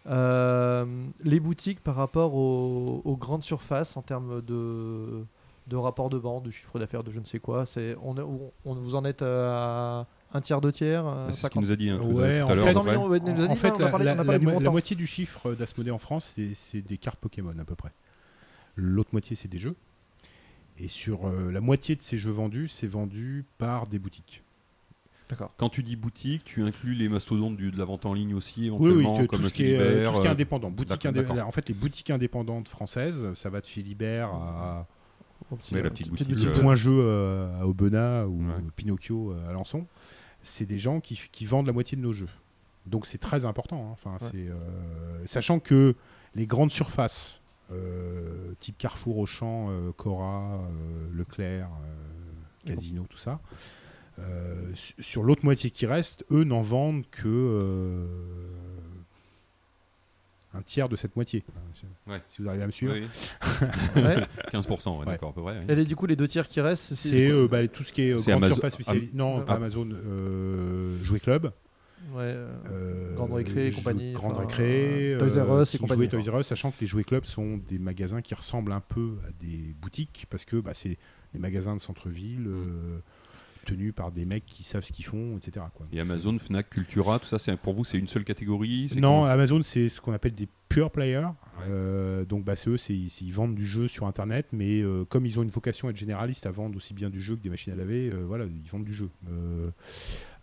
Les 0.06 1.40
boutiques 1.40 1.82
par 1.82 1.96
rapport 1.96 2.36
aux, 2.36 3.18
grandes 3.20 3.44
surfaces 3.44 3.98
en 3.98 4.02
termes 4.02 4.42
de 4.42 5.26
de 5.68 5.76
rapport 5.76 6.10
de 6.10 6.18
vente, 6.18 6.44
de 6.44 6.52
chiffre 6.52 6.80
d'affaires, 6.80 7.04
de 7.04 7.12
je 7.12 7.20
ne 7.20 7.26
sais 7.26 7.40
quoi. 7.40 7.66
On- 8.02 8.74
vous 8.74 8.96
en 8.96 9.04
êtes 9.04 9.22
à 9.22 10.06
un 10.34 10.42
tiers, 10.42 10.62
deux 10.62 10.72
tiers, 10.72 11.06
euh, 11.08 11.12
Bah, 11.26 11.32
C'est 11.32 11.38
ce 11.38 11.42
50? 11.44 11.52
qu'il 11.54 11.62
nous 11.62 11.72
a 11.72 11.76
dit 11.76 11.90
hein, 11.90 12.00
tout, 12.02 12.08
Ouais, 12.10 12.40
tout 12.42 12.46
en 12.48 12.50
à 12.50 12.56
l'heure. 12.56 12.66
fait- 12.66 12.72
à 12.72 12.74
peu 12.74 12.74
100 12.74 12.80
près. 12.82 12.92
millions, 12.92 13.08
ouais, 13.08 13.18
il 13.26 13.34
nous 13.34 13.42
a 13.42 13.46
En 13.48 13.54
dit, 13.54 13.56
fait, 13.60 13.72
on 13.72 13.84
a 13.84 14.04
la, 14.04 14.40
mo- 14.40 14.72
moitié 14.72 14.96
du 14.96 15.08
chiffre 15.08 15.54
d'Asmodée 15.54 15.92
en 15.92 15.98
France, 15.98 16.34
c'est- 16.36 16.54
c'est 16.56 16.82
des 16.82 16.98
cartes 16.98 17.20
Pokémon 17.20 17.54
à 17.60 17.64
peu 17.66 17.76
près. 17.76 17.92
L'autre 18.76 19.10
moitié, 19.14 19.36
c'est 19.36 19.48
des 19.48 19.58
jeux. 19.58 19.76
Et 20.80 20.88
sur 20.88 21.26
euh, 21.28 21.52
la 21.52 21.62
moitié 21.62 21.96
de 21.96 22.02
ces 22.04 22.18
jeux 22.20 22.30
vendus, 22.32 22.68
c'est 22.68 22.86
vendu 22.88 23.46
par 23.58 23.88
des 23.88 23.98
boutiques. 23.98 24.44
D'accord. 25.30 25.50
Quand 25.58 25.70
tu 25.70 25.82
dis 25.84 25.96
boutique, 25.96 26.44
tu 26.46 26.62
inclus 26.64 26.94
les 26.94 27.10
mastodontes 27.10 27.58
du- 27.58 27.72
de 27.72 27.78
la 27.78 27.84
vente 27.86 28.06
en 28.06 28.14
ligne 28.14 28.34
aussi, 28.36 28.60
Oui, 28.62 28.66
éventuellement, 28.68 29.18
oui, 29.18 29.22
que- 29.24 29.26
comme 29.32 29.42
tout, 29.42 29.48
ce 29.50 29.54
qui 29.54 29.64
est, 29.72 29.78
euh, 29.80 30.08
tout 30.08 30.14
ce 30.16 30.20
qui 30.22 30.26
est 30.26 30.30
euh, 30.30 30.32
indépendant. 30.34 30.70
Boutique 30.70 31.06
indé-. 31.06 31.26
En 31.42 31.52
fait, 31.52 31.68
les 31.68 31.74
boutiques 31.74 32.12
indépendantes 32.12 32.68
françaises, 32.68 33.26
ça 33.34 33.50
va 33.50 33.60
de 33.60 33.66
Philibert 33.66 34.30
à 34.30 34.88
petit- 35.60 35.74
la 35.74 35.80
euh, 35.80 35.84
petite 35.90 36.12
petite 36.12 36.28
boutique, 36.30 36.46
le 36.46 36.56
euh, 36.56 36.62
point 36.62 36.76
jeu 36.76 36.94
euh, 36.96 37.60
à 37.62 37.66
Aubenas 37.68 38.26
ou 38.26 38.38
Ouais. 38.40 38.54
Pinocchio 38.76 39.32
euh, 39.34 39.48
à 39.48 39.50
Alençon. 39.50 39.86
C'est 40.44 40.66
des 40.66 40.80
gens 40.80 41.00
qui, 41.00 41.20
qui 41.32 41.46
vendent 41.46 41.68
la 41.68 41.74
moitié 41.74 41.98
de 41.98 42.02
nos 42.02 42.14
jeux. 42.14 42.30
Donc 42.86 43.06
c'est 43.06 43.18
très 43.18 43.46
important. 43.46 43.88
hein. 43.88 43.92
Enfin, 43.92 44.12
Ouais. 44.14 44.30
c'est, 44.32 44.48
euh, 44.48 44.56
sachant 45.26 45.60
que 45.60 45.94
les 46.36 46.46
grandes 46.48 46.72
surfaces, 46.72 47.42
euh, 47.72 48.54
type 48.60 48.78
Carrefour, 48.78 49.18
Auchan, 49.18 49.68
euh, 49.70 49.92
Cora, 49.98 50.62
Leclerc, 51.14 51.70
Casino, 52.66 53.06
tout 53.10 53.18
ça, 53.18 53.40
su- 54.76 54.94
sur 55.00 55.24
l'autre 55.24 55.44
moitié 55.46 55.70
qui 55.70 55.86
reste, 55.86 56.26
eux 56.32 56.44
n'en 56.44 56.62
vendent 56.62 57.04
que 57.12 58.08
un 60.58 60.62
tiers 60.62 60.90
de 60.90 60.96
cette 60.96 61.16
moitié. 61.16 61.44
Ouais. 62.08 62.22
Si 62.30 62.42
vous 62.42 62.48
arrivez 62.50 62.64
à 62.64 62.68
me 62.68 62.72
suivre. 62.72 62.94
oui, 62.94 63.08
Ouais. 64.04 64.18
15%, 64.52 64.92
ouais, 64.94 65.00
Ouais. 65.00 65.06
d'accord, 65.06 65.30
à 65.30 65.34
peu 65.34 65.42
près. 65.42 65.60
oui. 65.60 65.66
Et 65.70 65.76
les- 65.76 65.86
du 65.86 65.96
coup, 65.96 66.06
les 66.06 66.16
deux 66.16 66.28
tiers 66.28 66.48
qui 66.48 66.60
restent, 66.62 66.96
C'est 66.96 67.30
euh, 67.32 67.48
bah, 67.48 67.68
tout 67.68 67.84
ce 67.84 67.92
qui 67.94 68.04
est 68.04 68.12
euh, 68.14 68.18
grande 68.18 68.30
Amazon- 68.36 68.54
surface 68.56 68.74
spécialisée. 68.74 69.10
Non, 69.14 69.40
Ah. 69.42 69.46
pas 69.46 69.54
Amazon, 69.56 69.90
euh, 69.92 71.04
Jouet 71.04 71.20
Club. 71.20 71.52
Ouais, 72.14 72.22
euh, 72.24 73.16
Grande 73.16 73.34
Récré 73.34 73.68
et 73.68 73.72
compagnie, 73.72 74.14
Grande 74.14 74.34
enfin, 74.34 74.42
Récré. 74.42 75.16
Toys 75.20 75.44
R 75.44 75.62
Us 75.62 75.76
et 75.76 75.78
compagnie, 75.78 76.08
Toys 76.08 76.22
R 76.32 76.40
Us, 76.40 76.48
sachant 76.48 76.72
que 76.72 76.78
les 76.82 76.88
Jouet 76.88 77.04
Club 77.04 77.26
sont 77.26 77.58
des 77.68 77.80
magasins 77.80 78.22
qui 78.22 78.34
ressemblent 78.34 78.72
un 78.72 78.80
peu 78.80 79.16
à 79.28 79.32
des 79.44 79.76
boutiques, 79.82 80.26
parce 80.30 80.46
que 80.46 80.58
bah, 80.58 80.72
c'est 80.74 80.98
des 81.34 81.40
magasins 81.40 81.76
de 81.76 81.82
centre-ville 81.82 82.48
Mm. 82.48 83.02
Tenus 83.68 83.94
par 83.94 84.12
des 84.12 84.26
mecs 84.26 84.46
qui 84.46 84.64
savent 84.64 84.84
ce 84.84 84.92
qu'ils 84.92 85.06
font, 85.06 85.38
etc. 85.38 85.66
Quoi. 85.74 85.86
Et 85.92 86.00
Amazon, 86.00 86.38
Fnac, 86.40 86.70
Cultura, 86.70 87.20
tout 87.20 87.28
ça, 87.28 87.38
c'est 87.38 87.56
pour 87.58 87.74
vous, 87.74 87.84
c'est 87.84 87.98
une 87.98 88.08
seule 88.08 88.24
catégorie 88.24 88.92
Non, 88.98 89.26
Amazon, 89.26 89.62
c'est 89.62 89.90
ce 89.90 90.02
qu'on 90.02 90.14
appelle 90.14 90.34
des 90.34 90.48
pure 90.70 90.92
players. 90.92 91.28
Euh, 91.68 92.26
donc, 92.26 92.44
bah, 92.44 92.56
c'est 92.56 92.70
eux, 92.70 92.78
ils, 92.90 93.12
ils 93.22 93.32
vendent 93.32 93.56
du 93.56 93.66
jeu 93.66 93.88
sur 93.88 94.06
Internet, 94.06 94.48
mais 94.52 94.82
euh, 94.82 95.06
comme 95.06 95.26
ils 95.26 95.40
ont 95.40 95.44
une 95.44 95.50
vocation 95.50 95.88
à 95.88 95.92
être 95.92 95.98
généralistes, 95.98 96.46
à 96.46 96.52
vendre 96.52 96.78
aussi 96.78 96.94
bien 96.94 97.10
du 97.10 97.22
jeu 97.22 97.36
que 97.36 97.42
des 97.42 97.50
machines 97.50 97.74
à 97.74 97.76
laver, 97.76 98.10
euh, 98.14 98.24
voilà, 98.26 98.46
ils 98.46 98.70
vendent 98.70 98.86
du 98.86 98.94
jeu. 98.94 99.10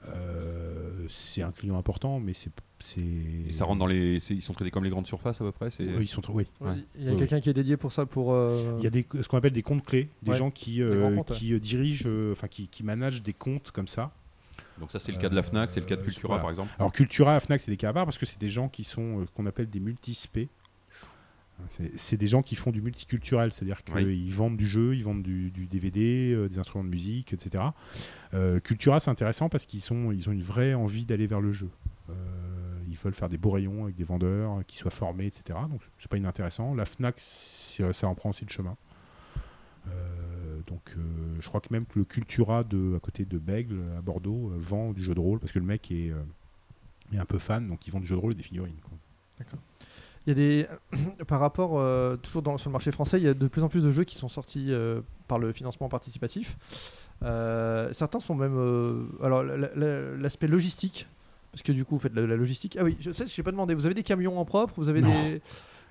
Euh, 0.08 1.06
c'est 1.08 1.42
un 1.42 1.52
client 1.52 1.78
important, 1.78 2.20
mais 2.20 2.34
c'est. 2.34 2.50
c'est- 2.78 3.00
Et 3.00 3.52
ça 3.52 3.64
rentre 3.64 3.78
dans 3.78 3.86
les. 3.86 4.16
Ils 4.30 4.42
sont 4.42 4.52
traités 4.52 4.70
comme 4.70 4.84
les 4.84 4.90
grandes 4.90 5.06
surfaces 5.06 5.40
à 5.40 5.44
peu 5.44 5.52
près 5.52 5.70
c'est... 5.70 5.84
Ouais, 5.84 6.02
ils 6.02 6.08
sont 6.08 6.22
oui. 6.30 6.46
ouais. 6.60 6.72
Il 6.98 7.04
y 7.04 7.08
a 7.08 7.12
Ouais, 7.12 7.18
quelqu'un 7.18 7.40
qui 7.40 7.50
est 7.50 7.54
dédié 7.54 7.76
pour 7.76 7.92
ça, 7.92 8.06
pour. 8.06 8.32
euh, 8.32 8.76
Il 8.78 8.84
y 8.84 8.86
a 8.86 8.90
des, 8.90 9.06
ce 9.20 9.28
qu'on 9.28 9.38
appelle 9.38 9.52
des 9.52 9.62
comptes 9.62 9.84
clés, 9.84 10.08
des 10.22 10.32
Ouais. 10.32 10.36
gens 10.38 10.50
qui, 10.50 10.82
euh, 10.82 11.14
comptes, 11.14 11.32
qui 11.34 11.58
dirigent, 11.60 12.08
enfin 12.32 12.48
qui, 12.48 12.68
qui 12.68 12.82
managent 12.82 13.22
des 13.22 13.32
comptes 13.32 13.70
comme 13.70 13.88
ça. 13.88 14.12
Donc 14.78 14.90
ça, 14.90 14.98
c'est 14.98 15.12
le 15.12 15.18
cas 15.18 15.28
de 15.28 15.36
la 15.36 15.42
Fnac, 15.44 15.70
c'est 15.70 15.80
le 15.80 15.86
cas 15.86 15.94
de 15.96 16.02
Cultura, 16.02 16.28
voilà. 16.34 16.42
par 16.42 16.50
exemple. 16.50 16.70
Alors 16.78 16.92
Cultura, 16.92 17.38
Fnac, 17.38 17.60
c'est 17.60 17.70
des 17.70 17.76
cas 17.76 17.90
à 17.90 17.92
part 17.92 18.04
parce 18.06 18.18
que 18.18 18.26
c'est 18.26 18.40
des 18.40 18.48
gens 18.50 18.68
qui 18.68 18.82
sont 18.82 19.20
euh, 19.20 19.24
qu'on 19.34 19.46
appelle 19.46 19.70
des 19.70 19.78
multispé. 19.80 20.48
C'est 21.96 22.16
des 22.16 22.26
gens 22.26 22.42
qui 22.42 22.56
font 22.56 22.72
du 22.72 22.82
multiculturel, 22.82 23.52
c'est-à-dire 23.52 23.82
qu'ils 23.84 23.94
Oui. 23.96 24.28
vendent 24.30 24.56
du 24.56 24.66
jeu, 24.66 24.94
ils 24.96 25.04
vendent 25.04 25.22
du, 25.22 25.50
du 25.50 25.66
DVD, 25.66 26.32
euh, 26.34 26.48
des 26.48 26.58
instruments 26.58 26.84
de 26.84 26.88
musique, 26.90 27.32
etc. 27.32 27.64
Euh, 28.34 28.60
Cultura, 28.60 29.00
c'est 29.00 29.10
intéressant 29.10 29.48
parce 29.48 29.64
qu'ils 29.64 29.80
sont, 29.80 30.12
ils 30.12 30.28
ont 30.28 30.32
une 30.32 30.42
vraie 30.42 30.74
envie 30.74 31.04
d'aller 31.04 31.26
vers 31.26 31.40
le 31.40 31.52
jeu. 31.52 31.70
Euh, 32.10 32.14
ils 32.88 32.96
veulent 32.96 33.14
faire 33.14 33.28
des 33.28 33.38
beaux 33.38 33.50
rayons 33.50 33.84
avec 33.84 33.96
des 33.96 34.04
vendeurs 34.04 34.62
qui 34.66 34.76
soient 34.76 34.90
formés, 34.90 35.26
etc. 35.26 35.58
Donc 35.70 35.80
c'est 35.98 36.08
pas 36.10 36.18
inintéressant. 36.18 36.74
La 36.74 36.84
Fnac, 36.84 37.14
c'est- 37.18 37.92
ça 37.92 38.08
en 38.08 38.14
prend 38.14 38.30
aussi 38.30 38.44
le 38.44 38.50
chemin. 38.50 38.76
Euh, 39.88 40.60
donc 40.66 40.82
euh, 40.96 41.36
je 41.40 41.48
crois 41.48 41.60
que 41.60 41.68
même 41.70 41.86
que 41.86 41.98
le 41.98 42.04
Cultura 42.04 42.64
de, 42.64 42.94
à 42.96 43.00
côté 43.00 43.24
de 43.24 43.38
Bègle, 43.38 43.80
à 43.98 44.02
Bordeaux, 44.02 44.50
euh, 44.52 44.56
vend 44.58 44.92
du 44.92 45.02
jeu 45.04 45.14
de 45.14 45.20
rôle 45.20 45.38
parce 45.40 45.52
que 45.52 45.58
le 45.58 45.64
mec 45.66 45.90
est, 45.90 46.10
euh, 46.10 46.22
est 47.12 47.18
un 47.18 47.24
peu 47.26 47.38
fan, 47.38 47.68
donc 47.68 47.86
ils 47.86 47.90
vendent 47.90 48.02
du 48.02 48.08
jeu 48.08 48.16
de 48.16 48.20
rôle 48.20 48.32
et 48.32 48.36
des 48.36 48.42
figurines. 48.42 48.76
quoi. 48.82 48.98
Il 50.26 50.30
y 50.30 50.32
a 50.32 50.34
des. 50.34 50.66
Par 51.26 51.40
rapport, 51.40 51.78
euh, 51.78 52.16
toujours 52.16 52.42
dans, 52.42 52.56
sur 52.58 52.70
le 52.70 52.72
marché 52.72 52.92
français, 52.92 53.18
il 53.18 53.24
y 53.24 53.28
a 53.28 53.34
de 53.34 53.46
plus 53.48 53.62
en 53.62 53.68
plus 53.68 53.82
de 53.82 53.92
jeux 53.92 54.04
qui 54.04 54.16
sont 54.16 54.28
sortis 54.28 54.66
euh, 54.70 55.00
par 55.28 55.38
le 55.38 55.52
financement 55.52 55.88
participatif. 55.88 56.56
Euh, 57.22 57.90
certains 57.92 58.20
sont 58.20 58.34
même. 58.34 58.56
alors, 59.22 59.42
la- 59.44 59.56
la- 59.74 60.16
l'aspect 60.16 60.46
logistique, 60.48 61.06
parce 61.52 61.62
que 61.62 61.72
du 61.72 61.84
coup, 61.84 61.96
vous 61.96 62.00
faites 62.00 62.14
de 62.14 62.20
la, 62.20 62.26
la 62.26 62.36
logistique. 62.36 62.76
Ah 62.80 62.84
oui, 62.84 62.96
je 63.00 63.12
sais, 63.12 63.26
je 63.26 63.42
pas 63.42 63.50
demandé. 63.52 63.74
Vous 63.74 63.86
avez 63.86 63.94
des 63.94 64.02
camions 64.02 64.38
en 64.38 64.44
propre? 64.44 64.74
Vous 64.76 64.88
avez 64.88 65.02
Non. 65.02 65.08
des. 65.10 65.40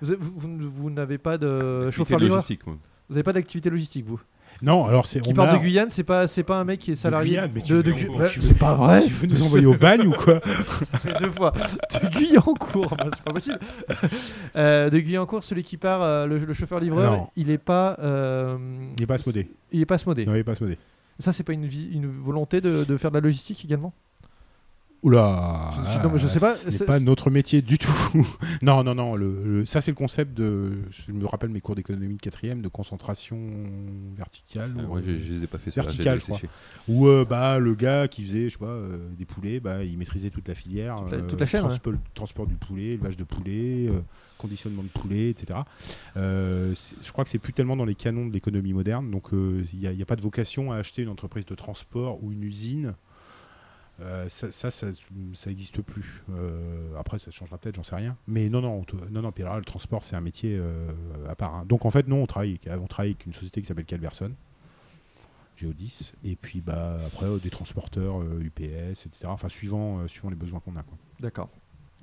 Vous, 0.02 0.58
vous- 0.70 0.90
n'avez 0.90 1.18
pas 1.18 1.38
de 1.38 1.90
chauffeur 1.90 2.18
logistique. 2.18 2.60
Vous 2.66 2.76
n'avez 3.10 3.22
pas 3.22 3.32
d'activité 3.32 3.70
logistique, 3.70 4.04
vous? 4.04 4.20
Non, 4.62 4.86
alors 4.86 5.06
c'est 5.06 5.20
Qui 5.20 5.30
on 5.30 5.34
part 5.34 5.50
a- 5.50 5.58
de 5.58 5.58
Guyane, 5.58 5.88
c'est 5.90 6.04
pas, 6.04 6.26
c'est 6.26 6.42
pas 6.42 6.58
un 6.58 6.64
mec 6.64 6.80
qui 6.80 6.92
est 6.92 6.96
salarié 6.96 7.30
Guyane, 7.30 7.52
de, 7.52 7.74
veux- 7.74 7.82
de 7.82 7.92
tu 7.92 7.96
Gu- 8.06 8.12
veux- 8.12 8.18
Ouais, 8.18 8.28
tu 8.30 8.40
C'est 8.40 8.54
pas 8.54 8.74
vrai 8.74 9.02
Tu 9.06 9.12
veux 9.12 9.26
nous 9.26 9.42
envoyer 9.42 9.66
au 9.66 9.76
bagne 9.76 10.06
ou 10.06 10.12
quoi 10.12 10.40
Ça 10.92 10.98
fait 10.98 11.18
deux 11.20 11.30
fois. 11.30 11.52
De 11.52 12.08
Guyancourt, 12.18 12.94
bah, 12.96 13.08
c'est 13.14 13.22
pas 13.22 13.32
possible. 13.32 13.58
Euh, 14.56 14.88
de 14.90 14.98
Guyancourt, 15.00 15.42
celui 15.44 15.64
qui 15.64 15.76
part, 15.76 16.02
euh, 16.02 16.26
le, 16.26 16.38
le 16.38 16.54
chauffeur-livreur, 16.54 17.26
il 17.36 17.50
est 17.50 17.58
pas. 17.58 17.96
euh, 18.00 18.56
Il 18.96 19.00
n'est 19.00 19.06
pas 19.06 19.14
Asmodée. 19.14 19.48
Il 19.72 19.80
est 19.80 19.86
pas 19.86 19.96
Asmodée. 19.96 20.26
Non, 20.26 20.32
il 20.32 20.36
n'est 20.36 20.44
pas 20.44 20.52
Asmodée. 20.52 20.78
Ça, 21.18 21.32
c'est 21.32 21.42
pas 21.42 21.52
une, 21.52 21.66
volonté 22.24 22.60
de, 22.60 22.84
de 22.84 22.96
faire 22.96 23.10
de 23.10 23.16
la 23.16 23.20
logistique 23.20 23.64
également? 23.64 23.92
Oula 25.04 25.70
Je- 25.72 25.92
je- 25.98 26.02
non, 26.02 26.10
mais 26.12 26.18
je 26.18 26.26
sais 26.26 26.40
pas, 26.40 26.54
Ce 26.56 26.70
n'est 26.70 26.86
pas 26.86 26.98
notre 26.98 27.30
métier 27.30 27.60
du 27.62 27.76
tout. 27.78 27.92
non, 28.62 28.82
non, 28.82 28.94
non. 28.94 29.14
Le, 29.16 29.42
le- 29.44 29.66
ça, 29.66 29.80
c'est 29.80 29.90
le 29.90 29.96
concept 29.96 30.34
de. 30.34 30.78
Je 30.90 31.12
me 31.12 31.26
rappelle 31.26 31.50
mes 31.50 31.60
cours 31.60 31.74
d'économie 31.74 32.16
de 32.16 32.20
quatrième, 32.20 32.62
de 32.62 32.68
concentration 32.68 33.38
verticale. 34.16 34.74
Ah, 34.78 34.82
ou- 34.82 34.94
ouais, 34.94 35.02
je, 35.04 35.18
je 35.18 35.32
les 35.34 35.44
ai 35.44 35.46
pas 35.46 35.58
fait 35.58 35.70
ceux-là, 35.70 35.86
Vertical, 35.88 36.20
j'ai- 36.20 36.26
j'ai 36.26 36.32
je 36.32 36.36
séché. 36.38 36.48
Où 36.88 37.06
euh, 37.08 37.24
bah, 37.24 37.58
le 37.58 37.74
gars 37.74 38.08
qui 38.08 38.24
faisait, 38.24 38.44
je 38.48 38.54
sais 38.54 38.58
pas, 38.58 38.64
euh, 38.66 38.96
des 39.18 39.24
poulets, 39.26 39.60
bah, 39.60 39.84
il 39.84 39.96
maîtrisait 39.98 40.30
toute 40.30 40.48
la 40.48 40.54
filière. 40.54 40.96
Toute 40.96 41.10
la- 41.12 41.20
toute 41.22 41.40
la 41.40 41.46
chaîne, 41.46 41.60
Transport, 41.60 41.92
transport 42.14 42.46
du 42.46 42.54
poulet, 42.54 42.92
élevage 42.94 43.16
de 43.16 43.24
poulet, 43.24 43.86
euh, 43.88 44.00
conditionnement 44.38 44.82
de 44.82 44.88
poulet, 44.88 45.30
etc. 45.30 45.60
Euh, 46.16 46.74
je 47.02 47.12
crois 47.12 47.24
que 47.24 47.30
c'est 47.30 47.38
plus 47.38 47.52
tellement 47.52 47.76
dans 47.76 47.84
les 47.84 47.94
canons 47.94 48.26
de 48.26 48.32
l'économie 48.32 48.72
moderne. 48.72 49.10
Donc 49.10 49.32
euh, 49.32 49.64
il 49.72 49.78
n'y 49.90 50.02
a 50.02 50.06
pas 50.06 50.16
de 50.16 50.22
vocation 50.22 50.72
à 50.72 50.76
acheter 50.76 51.02
une 51.02 51.08
entreprise 51.08 51.46
de 51.46 51.54
transport 51.54 52.22
ou 52.22 52.32
une 52.32 52.42
usine. 52.42 52.94
Euh, 54.00 54.28
ça, 54.28 54.50
ça, 54.50 54.70
ça, 54.70 54.86
plus. 55.82 56.22
Euh, 56.30 56.98
après, 56.98 57.18
ça 57.18 57.30
changera 57.30 57.58
peut-être, 57.58 57.76
j'en 57.76 57.84
sais 57.84 57.94
rien. 57.94 58.16
Mais 58.26 58.48
non, 58.48 58.60
non, 58.60 58.84
non, 59.10 59.22
non. 59.22 59.32
Puis 59.32 59.44
le 59.44 59.64
transport, 59.64 60.02
c'est 60.02 60.16
un 60.16 60.20
métier 60.20 60.56
euh, 60.58 60.90
à 61.28 61.34
part. 61.34 61.54
hein. 61.54 61.64
Donc 61.66 61.84
en 61.84 61.90
fait, 61.90 62.08
non, 62.08 62.22
on 62.22 62.26
travaille, 62.26 62.58
on 62.68 62.86
travaille 62.86 63.12
avec 63.12 63.26
une 63.26 63.34
société 63.34 63.60
qui 63.60 63.66
s'appelle 63.68 63.84
Calverson. 63.84 64.32
Géodis, 65.56 66.12
et 66.24 66.34
puis 66.34 66.60
bah, 66.60 66.98
après 67.06 67.26
des 67.40 67.50
transporteurs 67.50 68.20
UPS, 68.22 69.06
etc. 69.06 69.26
Enfin, 69.26 69.48
suivant, 69.48 70.08
suivant 70.08 70.28
les 70.28 70.34
besoins 70.34 70.58
qu'on 70.58 70.76
a. 70.76 70.82
D'accord. 71.20 71.48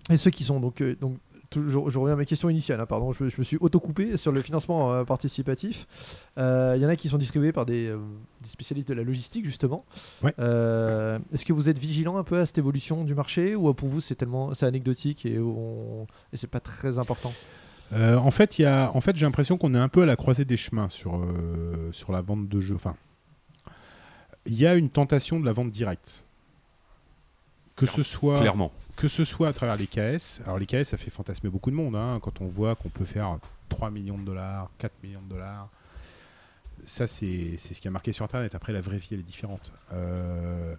Et 0.09 0.15
ceux 0.15 0.31
qui 0.31 0.45
sont 0.45 0.61
donc, 0.61 0.81
donc 1.01 1.17
toujours, 1.51 1.91
je 1.91 1.99
reviens 1.99 2.15
à 2.15 2.17
ma 2.17 2.25
question 2.25 2.49
initiale, 2.49 2.81
hein, 2.81 2.87
pardon, 2.87 3.13
je, 3.13 3.23
me- 3.23 3.29
je 3.29 3.35
me 3.37 3.43
suis 3.43 3.57
auto-coupé 3.61 4.17
sur 4.17 4.31
le 4.31 4.41
financement 4.41 4.91
euh, 4.91 5.03
participatif. 5.03 5.85
Euh, 6.39 6.73
Il 6.75 6.81
y 6.81 6.85
en 6.87 6.89
a 6.89 6.95
qui 6.95 7.07
sont 7.09 7.19
distribués 7.19 7.51
par 7.51 7.67
des, 7.67 7.85
euh, 7.89 7.99
des 8.41 8.49
spécialistes 8.49 8.87
de 8.89 8.95
la 8.95 9.03
logistique, 9.03 9.45
justement. 9.45 9.85
Ouais. 10.23 10.33
Euh, 10.39 11.19
Est-ce 11.31 11.45
que 11.45 11.53
vous 11.53 11.69
êtes 11.69 11.77
vigilant 11.77 12.17
un 12.17 12.23
peu 12.23 12.39
à 12.39 12.47
cette 12.47 12.57
évolution 12.57 13.03
du 13.03 13.13
marché 13.13 13.55
ou 13.55 13.69
euh, 13.69 13.73
pour 13.73 13.87
vous 13.89 14.01
c'est 14.01 14.15
tellement 14.15 14.55
c'est 14.55 14.65
anecdotique 14.65 15.27
et, 15.27 15.37
on... 15.37 16.07
et 16.33 16.37
c'est 16.37 16.47
pas 16.47 16.59
très 16.61 16.97
important? 16.97 17.31
Euh, 17.93 18.15
en 18.15 18.31
fait, 18.31 18.57
il 18.57 18.61
y 18.63 18.65
a, 18.65 18.89
en 18.95 19.01
fait, 19.01 19.15
j'ai 19.17 19.25
l'impression 19.25 19.57
qu'on 19.57 19.75
est 19.75 19.77
un 19.79 19.89
peu 19.89 20.03
à 20.03 20.05
la 20.05 20.15
croisée 20.15 20.45
des 20.45 20.55
chemins 20.57 20.87
sur, 20.89 21.17
euh, 21.17 21.91
sur 21.91 22.11
la 22.13 22.21
vente 22.21 22.47
de 22.47 22.59
jeux. 22.61 22.75
Enfin, 22.75 22.95
il 24.45 24.53
y 24.57 24.65
a 24.65 24.75
une 24.75 24.89
tentation 24.89 25.39
de 25.39 25.45
la 25.45 25.51
vente 25.51 25.71
directe. 25.71 26.23
Que 27.75 27.85
ce 27.85 28.03
soit 28.03 28.39
Clairement. 28.39 28.71
Que 29.01 29.07
ce 29.07 29.23
soit 29.25 29.47
à 29.47 29.53
travers 29.53 29.75
les 29.77 29.87
KS. 29.87 30.41
Alors 30.45 30.59
les 30.59 30.67
KS, 30.67 30.83
ça 30.83 30.95
fait 30.97 31.09
fantasmer 31.09 31.49
beaucoup 31.49 31.71
de 31.71 31.75
monde 31.75 31.95
hein, 31.95 32.19
quand 32.21 32.39
on 32.39 32.45
voit 32.45 32.75
qu'on 32.75 32.89
peut 32.89 33.03
faire 33.05 33.39
3 33.69 33.89
millions 33.89 34.17
de 34.19 34.23
dollars, 34.23 34.69
4 34.77 34.93
millions 35.03 35.21
de 35.23 35.29
dollars. 35.29 35.69
Ça, 36.85 37.07
c'est 37.07 37.57
ce 37.57 37.79
qui 37.81 37.87
a 37.87 37.91
marqué 37.91 38.13
sur 38.13 38.25
Internet. 38.25 38.53
Après, 38.53 38.71
la 38.73 38.81
vraie 38.81 38.97
vie, 38.99 39.07
elle 39.11 39.19
est 39.19 39.23
différente. 39.23 39.71
Euh, 39.93 40.75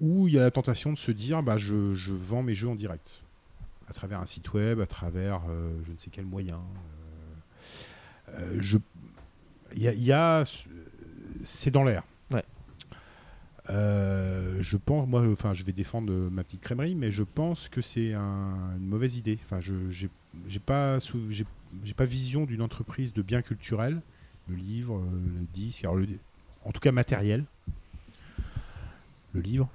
Où 0.00 0.28
il 0.28 0.34
y 0.34 0.38
a 0.38 0.42
la 0.42 0.50
tentation 0.52 0.92
de 0.92 0.96
se 0.98 1.10
dire, 1.12 1.42
bah, 1.42 1.56
je, 1.56 1.92
je 1.94 2.12
vends 2.12 2.42
mes 2.44 2.54
jeux 2.54 2.68
en 2.68 2.74
direct. 2.76 3.22
À 3.88 3.92
travers 3.92 4.20
un 4.20 4.26
site 4.26 4.52
web, 4.52 4.80
à 4.80 4.86
travers 4.86 5.40
euh, 5.48 5.72
je 5.86 5.90
ne 5.92 5.96
sais 5.98 6.10
quel 6.10 6.24
moyen. 6.24 6.60
Euh, 8.28 8.38
euh, 8.38 8.56
je- 8.60 8.78
y 9.74 10.12
a- 10.12 10.44
c'est 11.44 11.70
dans 11.72 11.82
l'air. 11.84 12.04
Euh, 13.70 14.58
je 14.60 14.76
pense, 14.76 15.08
moi, 15.08 15.24
enfin, 15.30 15.54
je 15.54 15.62
vais 15.64 15.72
défendre 15.72 16.12
euh, 16.12 16.28
ma 16.30 16.42
petite 16.42 16.60
crèmerie, 16.60 16.94
mais 16.96 17.12
je 17.12 17.22
pense 17.22 17.68
que 17.68 17.80
c'est 17.80 18.12
un- 18.12 18.76
une 18.76 18.86
mauvaise 18.88 19.16
idée. 19.16 19.38
Enfin, 19.44 19.60
je 19.60 19.88
j'ai 19.90 20.10
j'ai 20.48 20.58
pas 20.58 20.98
j'ai 21.32 21.46
vision 22.04 22.44
d'une 22.44 22.60
entreprise 22.62 23.12
de 23.12 23.22
biens 23.22 23.42
culturels, 23.42 24.00
le 24.48 24.56
livre, 24.56 24.96
euh, 24.98 25.38
le 25.38 25.46
disque, 25.54 25.84
alors 25.84 25.96
le- 25.96 26.08
en 26.64 26.72
tout 26.72 26.80
cas 26.80 26.90
matériel, 26.92 27.44
le 29.32 29.40
livre, 29.40 29.68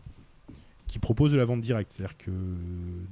qui 0.88 1.00
propose 1.00 1.32
de 1.32 1.38
la 1.38 1.46
vente 1.46 1.62
directe. 1.62 1.94
C'est-à-dire 1.94 2.18
que 2.18 2.32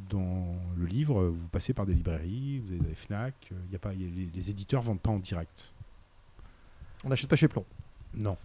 dans 0.09 0.55
le 0.77 0.85
livre, 0.85 1.25
vous 1.25 1.47
passez 1.47 1.73
par 1.73 1.85
des 1.85 1.93
librairies, 1.93 2.59
vous 2.59 2.73
avez 2.73 2.81
des 2.81 2.95
Fnac, 2.95 3.33
euh, 3.51 3.55
y 3.71 3.75
a 3.75 3.79
pas, 3.79 3.93
il 3.93 4.01
y 4.01 4.05
a- 4.05 4.09
les, 4.13 4.29
les 4.33 4.49
éditeurs 4.49 4.81
vendent 4.81 5.01
pas 5.01 5.11
en 5.11 5.19
direct. 5.19 5.71
On 7.03 7.09
n'achète 7.09 7.29
pas 7.29 7.35
chez 7.35 7.47
Plomb. 7.47 7.65
Non. 8.15 8.37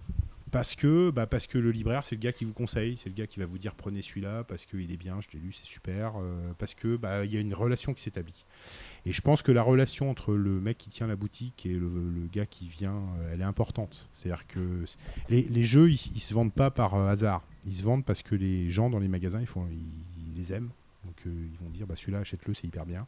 Parce 0.51 0.74
que, 0.74 1.10
bah, 1.10 1.27
parce 1.27 1.47
que 1.47 1.59
le 1.59 1.70
libraire, 1.70 2.05
c'est 2.05 2.16
le 2.16 2.20
gars 2.20 2.32
qui 2.32 2.44
vous 2.44 2.52
conseille, 2.52 2.97
c'est 2.97 3.09
le 3.09 3.14
gars 3.14 3.28
qui 3.28 3.39
va 3.39 3.47
vous 3.47 3.59
dire 3.59 3.74
prenez 3.74 4.02
celui-là 4.02 4.43
parce 4.44 4.66
qu'il 4.66 4.90
est 4.90 4.97
bien, 4.97 5.20
je 5.20 5.28
l'ai 5.32 5.39
lu, 5.39 5.52
c'est 5.52 5.66
super, 5.66 6.14
euh, 6.16 6.52
parce 6.59 6.74
que 6.74 6.97
bah, 6.97 7.24
il 7.24 7.32
y 7.32 7.36
a 7.36 7.40
une 7.40 7.55
relation 7.55 7.94
qui 7.94 8.02
s'établit. 8.02 8.44
Et 9.06 9.12
je 9.12 9.20
pense 9.20 9.43
que 9.43 9.52
la 9.52 9.62
relation 9.62 10.10
entre 10.10 10.35
le 10.35 10.60
mec 10.60 10.77
qui 10.77 10.90
tient 10.90 11.06
la 11.06 11.14
boutique 11.14 11.66
et 11.66 11.72
le, 11.72 12.28
gars 12.32 12.47
qui 12.47 12.68
vient, 12.68 12.97
euh, 12.97 13.32
elle 13.32 13.43
est 13.43 13.44
importante. 13.44 14.09
C'est-à-dire 14.12 14.47
que 14.48 14.85
les, 15.28 15.64
jeux, 15.64 15.90
ils, 15.90 15.98
se 15.98 16.35
vendent 16.35 16.52
pas 16.52 16.70
par 16.70 16.94
euh, 16.94 17.09
hasard. 17.09 17.43
Ils 17.64 17.77
se 17.77 17.85
vendent 17.85 18.05
parce 18.05 18.22
que 18.22 18.35
les 18.35 18.70
gens 18.70 18.90
dans 18.90 18.98
les 18.98 19.09
magasins, 19.09 19.40
ils, 19.40 19.47
font, 19.47 19.68
les 20.36 20.52
aiment. 20.52 20.70
Donc 21.05 21.14
ils 21.27 21.64
vont 21.64 21.70
dire 21.70 21.86
bah, 21.86 21.94
celui-là, 21.97 22.18
achète-le, 22.18 22.55
c'est 22.55 22.66
hyper 22.66 22.86
bien. 22.86 23.06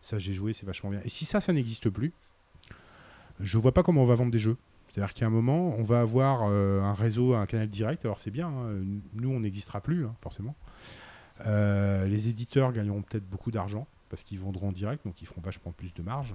Ça, 0.00 0.18
j'ai 0.18 0.32
joué, 0.32 0.54
c'est 0.54 0.64
vachement 0.64 0.90
bien. 0.90 1.00
Et 1.04 1.10
si 1.10 1.26
ça, 1.26 1.40
ça 1.40 1.52
n'existe 1.52 1.90
plus, 1.90 2.12
je 3.40 3.58
vois 3.58 3.72
pas 3.72 3.82
comment 3.82 4.02
on 4.02 4.06
va 4.06 4.14
vendre 4.14 4.32
des 4.32 4.38
jeux. 4.38 4.56
C'est-à-dire 4.98 5.14
qu'à 5.14 5.26
un 5.26 5.30
moment, 5.30 5.76
on 5.78 5.84
va 5.84 6.00
avoir 6.00 6.48
euh, 6.50 6.82
un 6.82 6.92
réseau, 6.92 7.32
un 7.34 7.46
canal 7.46 7.68
direct. 7.68 8.04
Alors 8.04 8.18
c'est 8.18 8.32
bien, 8.32 8.48
hein, 8.48 8.82
nous 9.14 9.30
on 9.30 9.38
n'existera 9.38 9.80
plus, 9.80 10.04
hein, 10.04 10.16
forcément. 10.20 10.56
Euh, 11.46 12.08
les 12.08 12.26
éditeurs 12.26 12.72
gagneront 12.72 13.02
peut-être 13.02 13.28
beaucoup 13.30 13.52
d'argent 13.52 13.86
parce 14.08 14.24
qu'ils 14.24 14.40
vendront 14.40 14.70
en 14.70 14.72
direct, 14.72 15.04
donc 15.04 15.22
ils 15.22 15.26
feront 15.26 15.40
vachement 15.40 15.70
plus 15.70 15.94
de 15.94 16.02
marge. 16.02 16.34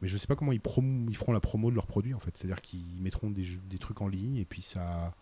Mais 0.00 0.06
je 0.06 0.16
sais 0.16 0.28
pas 0.28 0.36
comment 0.36 0.52
ils, 0.52 0.60
feront 0.60 1.32
la 1.32 1.40
promo 1.40 1.70
de 1.70 1.74
leurs 1.74 1.88
produits 1.88 2.14
en 2.14 2.20
fait. 2.20 2.36
C'est-à-dire 2.36 2.60
qu'ils 2.60 3.02
mettront 3.02 3.30
des 3.30 3.78
trucs 3.80 4.00
en 4.00 4.06
ligne 4.06 4.36
et 4.36 4.44
puis 4.44 4.62
ça. 4.62 5.12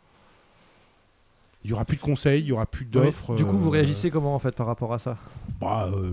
Il 1.64 1.70
y 1.70 1.72
aura 1.72 1.84
plus 1.84 1.96
de 1.96 2.02
conseils, 2.02 2.40
il 2.42 2.46
y 2.46 2.52
aura 2.52 2.66
plus 2.66 2.84
d'offres. 2.84 3.36
Du 3.36 3.44
coup, 3.44 3.56
vous 3.56 3.68
euh, 3.68 3.70
réagissez 3.70 4.10
comment 4.10 4.34
en 4.34 4.40
fait 4.40 4.52
par 4.56 4.66
rapport 4.66 4.92
à 4.92 4.98
ça? 4.98 5.16
Bah, 5.60 5.88
euh, 5.94 6.10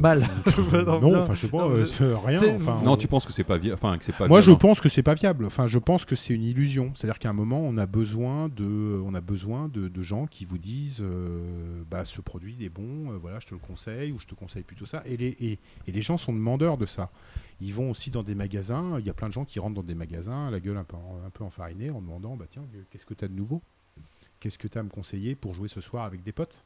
Mal. 0.00 0.26
euh, 0.46 0.84
Non, 0.86 1.00
non, 1.00 1.08
bien. 1.10 1.22
enfin 1.22 1.34
je 1.34 1.40
sais 1.42 1.48
pas, 1.48 1.58
Non, 1.58 1.70
euh, 1.72 2.16
rien. 2.24 2.40
Non, 2.82 2.92
on- 2.92 2.96
tu 2.96 3.06
penses 3.06 3.26
que 3.26 3.32
c'est 3.34 3.44
pas, 3.44 3.58
vi- 3.58 3.74
enfin, 3.74 3.98
que 3.98 4.04
c'est 4.06 4.16
pas 4.16 4.26
Moi, 4.26 4.40
je 4.40 4.46
viable, 4.46 4.60
pense 4.60 4.80
que 4.80 4.88
c'est 4.88 5.02
pas 5.02 5.12
viable. 5.12 5.44
Enfin, 5.44 5.66
je 5.66 5.78
pense 5.78 6.06
que 6.06 6.16
c'est 6.16 6.32
une 6.32 6.44
illusion. 6.44 6.92
C'est-à-dire 6.94 7.18
qu'à 7.18 7.28
un 7.28 7.34
moment, 7.34 7.60
on 7.60 7.76
a 7.76 7.84
besoin 7.84 8.48
de, 8.48 8.98
on 9.04 9.12
a 9.14 9.20
besoin 9.20 9.68
de, 9.68 9.88
de 9.88 10.02
gens 10.02 10.26
qui 10.26 10.46
vous 10.46 10.56
disent, 10.56 11.00
euh, 11.02 11.82
bah, 11.90 12.06
ce 12.06 12.22
produit 12.22 12.56
est 12.64 12.70
bon, 12.70 13.12
euh, 13.12 13.18
voilà, 13.20 13.38
je 13.38 13.46
te 13.48 13.54
le 13.54 13.60
conseille 13.60 14.12
ou 14.12 14.18
je 14.18 14.26
te 14.26 14.34
conseille 14.34 14.62
plutôt 14.62 14.86
ça. 14.86 15.02
Et 15.04 15.18
les, 15.18 15.36
et, 15.40 15.58
et 15.86 15.92
les 15.92 16.00
gens 16.02 16.16
sont 16.16 16.32
demandeurs 16.32 16.78
de 16.78 16.86
ça. 16.86 17.10
Ils 17.60 17.74
vont 17.74 17.90
aussi 17.90 18.10
dans 18.10 18.22
des 18.22 18.34
magasins. 18.34 18.98
Il 18.98 19.04
y 19.06 19.10
a 19.10 19.14
plein 19.14 19.28
de 19.28 19.32
gens 19.34 19.44
qui 19.44 19.58
rentrent 19.60 19.74
dans 19.74 19.82
des 19.82 19.94
magasins, 19.94 20.50
la 20.50 20.58
gueule 20.60 20.78
un 20.78 20.84
peu, 20.84 20.96
un 20.96 21.30
peu 21.30 21.44
enfarinée, 21.44 21.90
en 21.90 22.00
demandant, 22.00 22.34
bah 22.36 22.46
tiens, 22.50 22.62
qu'est-ce 22.90 23.04
que 23.04 23.12
tu 23.14 23.26
as 23.26 23.28
de 23.28 23.34
nouveau? 23.34 23.60
Qu'est-ce 24.40 24.58
que 24.58 24.68
tu 24.68 24.78
as 24.78 24.80
à 24.80 24.84
me 24.84 24.90
conseiller 24.90 25.34
pour 25.34 25.54
jouer 25.54 25.68
ce 25.68 25.80
soir 25.80 26.04
avec 26.04 26.22
des 26.22 26.32
potes? 26.32 26.64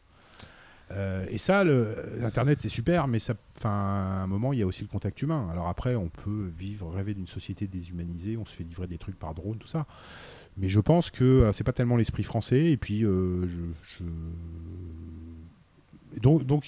Euh, 0.93 1.25
et 1.31 1.39
ça, 1.39 1.63
le, 1.63 1.95
Internet, 2.25 2.61
c'est 2.61 2.69
super, 2.69 3.07
mais 3.07 3.19
ça, 3.19 3.35
à 3.63 4.23
un 4.23 4.27
moment, 4.27 4.53
il 4.53 4.59
y 4.59 4.63
a 4.63 4.67
aussi 4.67 4.83
le 4.83 4.89
contact 4.89 5.23
humain. 5.23 5.49
Alors 5.53 5.69
après, 5.69 5.95
on 5.95 6.09
peut 6.09 6.51
vivre, 6.57 6.91
rêver 6.91 7.15
d'une 7.15 7.29
société 7.29 7.67
déshumanisée, 7.67 8.37
on 8.37 8.45
se 8.45 8.57
fait 8.57 8.65
livrer 8.65 8.87
des 8.87 8.99
trucs 8.99 9.19
par 9.19 9.35
drone, 9.35 9.59
tout 9.59 9.69
ça. 9.69 9.87
Mais 10.57 10.69
je 10.69 10.81
pense 10.81 11.11
que 11.11 11.25
euh, 11.25 11.53
c'est 11.53 11.65
pas 11.65 11.73
tellement 11.73 11.97
l'esprit 11.97 12.25
français. 12.25 12.73
Et 12.73 12.77
puis, 12.77 13.05
euh, 13.05 13.47
je, 13.47 14.05
donc, 16.21 16.45
donc, 16.45 16.67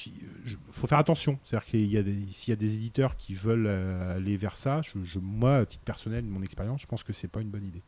faut 0.70 0.86
faire 0.86 0.98
attention. 0.98 1.38
C'est-à-dire 1.42 1.66
qu'il 1.66 1.86
y 1.86 1.98
a 1.98 2.02
s'il 2.30 2.50
y 2.50 2.52
a 2.52 2.56
des 2.56 2.74
éditeurs 2.74 3.16
qui 3.16 3.34
veulent 3.34 3.66
aller 3.66 4.36
vers 4.36 4.56
ça, 4.56 4.82
moi, 5.20 5.56
à 5.56 5.66
titre 5.66 5.82
personnel, 5.82 6.24
de 6.24 6.30
mon 6.30 6.44
expérience, 6.44 6.80
je 6.80 6.86
pense 6.86 7.02
que 7.02 7.12
c'est 7.12 7.26
pas 7.26 7.40
une 7.40 7.50
bonne 7.50 7.64
idée. 7.64 7.82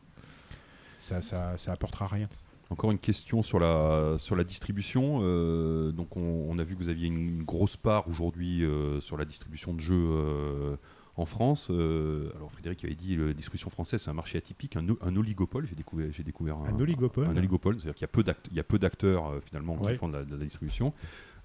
Ça, 0.99 1.21
ça, 1.21 1.55
ça 1.57 1.71
apportera 1.71 2.07
rien. 2.07 2.27
Encore 2.71 2.91
une 2.91 2.99
question 2.99 3.43
sur 3.43 3.59
la, 3.59 4.15
sur 4.17 4.35
la 4.35 4.43
distribution. 4.43 5.19
Euh, 5.21 5.91
donc 5.91 6.17
on, 6.17 6.47
on 6.49 6.57
a 6.57 6.63
vu 6.63 6.75
que 6.75 6.81
vous 6.81 6.89
aviez 6.89 7.07
une 7.07 7.43
grosse 7.43 7.77
part 7.77 8.07
aujourd'hui 8.07 8.63
euh, 8.63 8.99
sur 9.01 9.17
la 9.17 9.25
distribution 9.25 9.73
de 9.73 9.79
jeux 9.79 9.95
euh, 9.95 10.75
en 11.15 11.25
France. 11.25 11.69
Alors 11.69 12.51
Frédéric 12.51 12.83
avait 12.83 12.95
dit 12.95 13.15
la 13.15 13.33
distribution 13.33 13.69
française 13.69 14.01
c'est 14.01 14.09
un 14.09 14.15
marché 14.15 14.39
atypique, 14.39 14.77
un, 14.77 15.15
oligopole. 15.15 15.67
J'ai 15.67 15.75
découvert, 15.75 16.07
j'ai 16.11 16.23
découvert 16.23 16.57
Un 16.57 16.79
oligopole 16.79 17.27
Un, 17.27 17.37
oligopole, 17.37 17.75
c'est-à-dire 17.75 17.93
qu'il 17.95 18.55
y 18.55 18.59
a 18.59 18.63
peu 18.63 18.79
d'acteurs 18.79 19.31
finalement 19.43 19.75
Ouais. 19.75 19.93
qui 19.93 19.97
font 19.99 20.09
de 20.09 20.13
la, 20.17 20.23
de 20.23 20.35
la 20.35 20.43
distribution. 20.43 20.91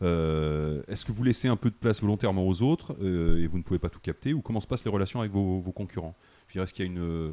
Est-ce 0.00 1.04
que 1.04 1.12
vous 1.12 1.22
laissez 1.22 1.48
un 1.48 1.56
peu 1.56 1.68
de 1.68 1.74
place 1.74 2.00
volontairement 2.00 2.48
aux 2.48 2.62
autres 2.62 2.96
et 3.04 3.46
vous 3.46 3.58
ne 3.58 3.62
pouvez 3.62 3.78
pas 3.78 3.90
tout 3.90 4.00
capter? 4.00 4.32
Ou 4.32 4.40
comment 4.40 4.60
se 4.60 4.66
passent 4.66 4.84
les 4.84 4.90
relations 4.90 5.20
avec 5.20 5.30
vos, 5.32 5.60
vos 5.60 5.72
concurrents? 5.72 6.16
Je 6.48 6.54
dirais, 6.54 6.64
est-ce 6.64 6.74
qu'il 6.74 6.86
y 6.86 6.88
a 6.88 6.90
une 6.90 7.32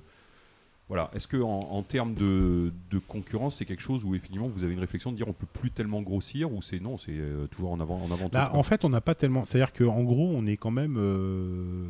voilà. 0.90 1.10
Est-ce 1.14 1.28
que 1.28 1.38
en, 1.38 1.60
en 1.72 1.84
termes 1.84 2.14
de, 2.14 2.72
de 2.92 3.00
concurrence, 3.00 3.58
c'est 3.58 3.66
quelque 3.66 3.82
chose 3.82 4.06
où 4.06 4.16
effectivement 4.16 4.48
vous 4.48 4.64
avez 4.64 4.74
une 4.74 4.80
réflexion 4.80 5.12
de 5.12 5.18
dire 5.18 5.28
on 5.28 5.34
peut 5.34 5.48
plus 5.52 5.70
tellement 5.72 6.02
grossir 6.02 6.52
ou 6.54 6.62
c'est 6.62 6.80
non, 6.80 6.98
c'est 6.98 7.12
euh, 7.18 7.48
toujours 7.48 7.72
en 7.72 7.80
avant, 7.80 7.98
en 8.02 8.12
avant. 8.12 8.30
Bah, 8.30 8.52
en 8.54 8.64
fait, 8.64 8.86
on 8.86 8.90
n'a 8.90 9.02
pas 9.02 9.16
tellement. 9.16 9.44
C'est-à-dire 9.46 9.74
qu'en 9.74 10.04
gros, 10.04 10.32
on 10.34 10.46
est 10.46 10.58
quand 10.58 10.72
même. 10.72 10.96
euh, 10.98 11.88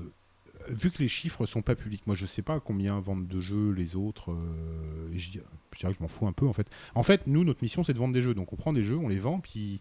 Vu 0.69 0.91
que 0.91 0.97
les 1.01 1.07
chiffres 1.07 1.45
sont 1.45 1.61
pas 1.61 1.75
publics, 1.75 2.05
moi 2.07 2.15
je 2.17 2.25
sais 2.25 2.41
pas 2.41 2.59
combien 2.59 2.99
vendent 2.99 3.27
de 3.27 3.39
jeux 3.39 3.71
les 3.71 3.95
autres. 3.95 4.31
euh, 4.31 5.07
je, 5.13 5.29
dis- 5.31 5.39
je 5.73 5.79
dirais 5.79 5.93
que 5.93 5.97
je 5.97 6.03
m'en 6.03 6.09
fous 6.09 6.27
un 6.27 6.33
peu 6.33 6.45
en 6.45 6.51
fait. 6.51 6.67
En 6.93 7.03
fait, 7.03 7.25
nous, 7.25 7.45
notre 7.45 7.61
mission 7.63 7.85
c'est 7.85 7.93
de 7.93 7.97
vendre 7.99 8.13
des 8.13 8.21
jeux. 8.21 8.33
Donc 8.33 8.51
on 8.51 8.57
prend 8.57 8.73
des 8.73 8.83
jeux, 8.83 8.97
on 8.97 9.07
les 9.07 9.17
vend, 9.19 9.39
puis 9.39 9.79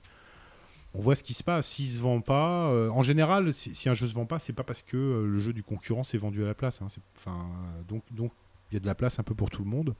on 0.94 1.00
voit 1.00 1.16
ce 1.16 1.24
qui 1.24 1.34
se 1.34 1.42
passe. 1.42 1.66
S'il 1.66 1.90
se 1.90 1.98
vend 1.98 2.20
pas, 2.20 2.68
euh, 2.70 2.88
en 2.90 3.02
général, 3.02 3.52
si, 3.52 3.74
si 3.74 3.88
un 3.88 3.94
jeu 3.94 4.06
se 4.06 4.14
vend 4.14 4.26
pas, 4.26 4.38
c'est 4.38 4.52
pas 4.52 4.62
parce 4.62 4.82
que 4.84 4.96
euh, 4.96 5.26
le 5.26 5.40
jeu 5.40 5.52
du 5.52 5.64
concurrent 5.64 6.04
s'est 6.04 6.18
vendu 6.18 6.44
à 6.44 6.46
la 6.46 6.54
place. 6.54 6.80
hein. 6.82 6.86
C'est- 6.88 7.00
donc 7.88 8.02
donc 8.12 8.30
il 8.70 8.74
y 8.74 8.76
a 8.76 8.80
de 8.80 8.86
la 8.86 8.94
place 8.94 9.18
un 9.18 9.22
peu 9.22 9.34
pour 9.34 9.50
tout 9.50 9.62
le 9.64 9.70
monde. 9.70 9.94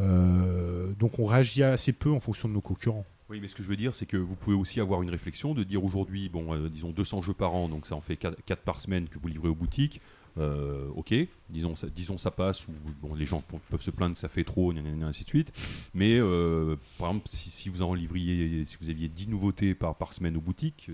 Euh, 0.00 0.92
donc 0.98 1.18
on 1.18 1.26
réagit 1.26 1.62
assez 1.62 1.92
peu 1.92 2.10
en 2.10 2.20
fonction 2.20 2.48
de 2.48 2.54
nos 2.54 2.60
concurrents. 2.60 3.04
Oui, 3.28 3.40
mais 3.40 3.48
ce 3.48 3.54
que 3.54 3.62
je 3.62 3.68
veux 3.68 3.76
dire, 3.76 3.94
c'est 3.94 4.06
que 4.06 4.16
vous 4.16 4.34
pouvez 4.34 4.56
aussi 4.56 4.80
avoir 4.80 5.02
une 5.02 5.10
réflexion 5.10 5.54
de 5.54 5.64
dire 5.64 5.82
aujourd'hui, 5.84 6.28
bon, 6.28 6.54
euh, 6.54 6.68
disons 6.68 6.90
200 6.90 7.22
jeux 7.22 7.32
par 7.32 7.54
an, 7.54 7.68
donc 7.68 7.86
ça 7.86 7.94
en 7.94 8.00
fait 8.00 8.16
4, 8.16 8.36
par 8.62 8.80
semaine 8.80 9.08
que 9.08 9.18
vous 9.18 9.28
livrez 9.28 9.48
aux 9.48 9.54
boutiques. 9.54 10.00
Euh, 10.38 10.88
ok, 10.96 11.14
disons 11.50 11.76
ça, 11.76 11.88
disons 11.88 12.16
ça 12.16 12.30
passe, 12.30 12.66
ou 12.66 12.72
bon, 13.02 13.14
les 13.14 13.26
gens 13.26 13.42
pe- 13.42 13.56
peuvent 13.68 13.82
se 13.82 13.90
plaindre 13.90 14.14
que 14.14 14.20
ça 14.20 14.28
fait 14.28 14.44
trop, 14.44 14.72
gna, 14.72 15.06
ainsi 15.06 15.24
de 15.24 15.28
suite. 15.28 15.52
Mais 15.92 16.16
euh, 16.18 16.76
par 16.98 17.08
exemple, 17.10 17.28
si, 17.28 17.68
vous 17.68 17.82
en 17.82 17.92
livriez, 17.92 18.64
si 18.64 18.76
vous 18.80 18.88
aviez 18.88 19.08
10 19.08 19.28
nouveautés 19.28 19.74
par, 19.74 20.12
semaine 20.12 20.36
aux 20.36 20.40
boutiques, 20.40 20.90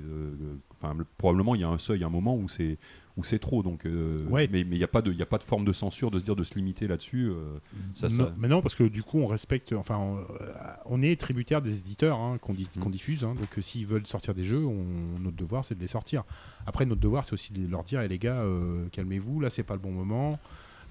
probablement 1.18 1.54
il 1.54 1.60
y 1.60 1.64
a 1.64 1.68
un 1.68 1.78
seuil, 1.78 2.02
un 2.02 2.08
moment 2.08 2.36
où 2.36 2.48
c'est 2.48 2.78
où 3.18 3.24
c'est 3.24 3.38
trop. 3.38 3.62
Donc, 3.62 3.84
euh, 3.84 4.24
Ouais. 4.30 4.48
mais 4.50 4.64
mais 4.64 4.76
il 4.76 4.78
n'y 4.78 4.84
a 4.84 4.88
pas 4.88 5.02
de 5.02 5.10
il 5.12 5.18
y 5.18 5.22
a 5.22 5.26
pas 5.26 5.36
de 5.38 5.44
forme 5.44 5.64
de 5.66 5.72
censure 5.72 6.10
de 6.10 6.18
se 6.18 6.24
dire 6.24 6.36
de 6.36 6.44
se 6.44 6.54
limiter 6.54 6.86
là-dessus. 6.86 7.28
euh, 7.28 7.58
ça, 7.92 8.08
ça- 8.08 8.22
Non, 8.22 8.32
mais 8.38 8.48
non, 8.48 8.62
parce 8.62 8.74
que 8.74 8.84
du 8.84 9.02
coup, 9.02 9.18
on 9.18 9.26
respecte. 9.26 9.72
Enfin, 9.74 9.96
on, 9.98 10.16
euh, 10.18 10.52
on 10.86 11.02
est 11.02 11.20
tributaire 11.20 11.60
des 11.60 11.72
éditeurs 11.76 12.16
hein, 12.18 12.38
qu'on 12.40 12.54
Mm. 12.54 12.90
diffuse. 12.90 13.24
hein. 13.24 13.34
donc, 13.34 13.48
s'ils 13.62 13.84
veulent 13.86 14.06
sortir 14.06 14.34
des 14.34 14.44
jeux, 14.44 14.64
on- 14.64 15.18
notre 15.20 15.36
devoir, 15.36 15.64
c'est 15.64 15.74
de 15.74 15.80
les 15.80 15.88
sortir. 15.88 16.22
Après, 16.66 16.86
notre 16.86 17.00
devoir, 17.00 17.24
c'est 17.26 17.32
aussi 17.34 17.52
de 17.52 17.68
leur 17.70 17.82
dire 17.82 18.00
eh, 18.00 18.08
les 18.08 18.18
gars, 18.18 18.40
euh, 18.40 18.86
calmez-vous, 18.92 19.40
là, 19.40 19.50
c'est 19.50 19.62
pas 19.64 19.74
le 19.74 19.80
bon 19.80 19.90
moment. 19.92 20.38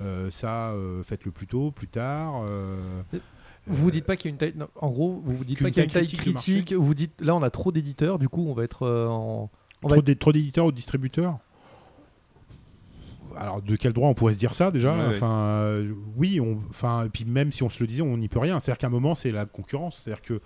Euh, 0.01 0.29
ça, 0.29 0.71
euh, 0.71 1.01
faites-le 1.03 1.31
plus 1.31 1.47
tôt, 1.47 1.71
plus 1.71 1.87
tard. 1.87 2.43
euh, 2.45 2.77
Vous 3.65 3.75
vous 3.83 3.91
dites 3.91 4.05
pas 4.05 4.15
qu'il 4.15 4.29
y 4.29 4.31
a 4.31 4.33
une 4.33 4.37
taille. 4.37 4.53
non, 4.55 4.67
en 4.75 4.89
gros, 4.89 5.21
vous 5.25 5.35
vous 5.35 5.43
dites 5.43 5.59
pas 5.61 5.69
qu'il 5.71 5.77
y 5.77 5.81
a 5.81 5.83
une 5.85 5.91
taille 5.91 6.07
critique. 6.07 6.71
Vous 6.73 6.93
dites 6.93 7.19
là, 7.19 7.35
on 7.35 7.41
a 7.41 7.49
trop 7.49 7.71
d'éditeurs. 7.71 8.19
Du 8.19 8.29
coup, 8.29 8.45
on 8.47 8.53
va 8.53 8.63
être 8.63 8.83
euh, 8.83 9.07
en. 9.07 9.49
On 9.83 9.87
va 9.87 9.95
trop 9.95 9.99
être- 9.99 10.05
d'é- 10.05 10.15
trop 10.15 10.31
d'éditeurs 10.31 10.65
ou 10.67 10.71
de 10.71 10.75
distributeurs? 10.75 11.37
Alors 13.39 13.61
de 13.61 13.75
quel 13.75 13.93
droit 13.93 14.09
on 14.09 14.13
pourrait 14.13 14.33
se 14.33 14.39
dire 14.39 14.55
ça 14.55 14.71
déjà 14.71 14.95
Ouais. 14.95 15.05
Enfin, 15.09 15.47
euh, 15.61 15.93
oui, 16.15 16.39
on, 16.39 16.59
enfin, 16.69 17.05
et 17.05 17.09
puis 17.09 17.25
même 17.25 17.51
si 17.51 17.63
on 17.63 17.69
se 17.69 17.81
le 17.81 17.87
disait, 17.87 18.01
on 18.01 18.17
n'y 18.17 18.27
peut 18.27 18.39
rien. 18.39 18.59
C'est-à-dire 18.59 18.79
qu'à 18.79 18.87
un 18.87 18.91
moment, 18.91 19.15
c'est 19.15 19.31
la 19.31 19.45
concurrence. 19.45 20.01
C'est-à-dire 20.03 20.21
que 20.21 20.41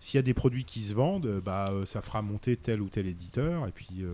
s'il 0.00 0.18
y 0.18 0.20
a 0.20 0.22
des 0.22 0.34
produits 0.34 0.64
qui 0.64 0.80
se 0.84 0.94
vendent, 0.94 1.26
euh, 1.26 1.40
bah, 1.40 1.70
euh, 1.70 1.86
ça 1.86 2.00
fera 2.02 2.22
monter 2.22 2.56
tel 2.56 2.80
ou 2.82 2.88
tel 2.88 3.06
éditeur, 3.06 3.66
et 3.66 3.72
puis 3.72 3.88
euh, 4.02 4.10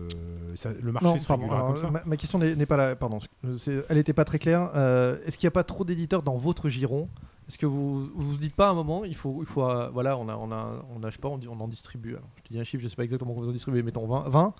ça- 0.55 0.71
le 0.81 0.91
marché 0.91 1.07
Non, 1.07 1.19
se 1.19 1.27
pardon. 1.27 1.51
alors, 1.51 1.67
comme 1.73 1.77
ça. 1.77 1.89
ma, 1.89 2.01
ma 2.05 2.17
question 2.17 2.39
n'est 2.39 2.65
pas 2.65 2.77
là. 2.77 2.95
Pardon. 2.95 3.19
Elle 3.43 3.97
n'était 3.97 4.13
pas 4.13 4.25
très 4.25 4.39
claire. 4.39 4.69
Euh, 4.75 5.17
Est-ce 5.25 5.37
qu'il 5.37 5.45
n'y 5.47 5.51
a 5.51 5.51
pas 5.51 5.63
trop 5.63 5.83
d'éditeurs 5.83 6.23
dans 6.23 6.37
votre 6.37 6.69
giron? 6.69 7.09
Est-ce 7.49 7.57
que 7.57 7.65
vous 7.65 8.05
vous 8.15 8.31
vous 8.31 8.37
dites 8.37 8.55
pas 8.55 8.67
à 8.67 8.71
un 8.71 8.73
moment, 8.73 9.03
il 9.03 9.15
faut, 9.15 9.39
il 9.41 9.45
faut, 9.45 9.63
euh, 9.69 9.89
voilà, 9.93 10.17
on 10.17 10.29
a, 10.29 10.35
on 10.37 10.49
a, 10.53 10.71
on 10.95 11.03
a, 11.03 11.09
je 11.09 11.15
sais 11.15 11.21
pas, 11.21 11.27
on, 11.27 11.37
dit- 11.37 11.49
on 11.49 11.59
en 11.59 11.67
distribue. 11.67 12.11
alors, 12.11 12.29
je 12.37 12.43
te 12.43 12.53
dis 12.53 12.59
un 12.59 12.63
chiffre, 12.63 12.81
je 12.81 12.87
sais 12.87 12.95
pas 12.95 13.03
exactement 13.03 13.33
combien 13.33 13.49
on 13.49 13.51
distribue, 13.51 13.83
mettons 13.83 14.07
20. 14.07 14.29
20 14.29 14.53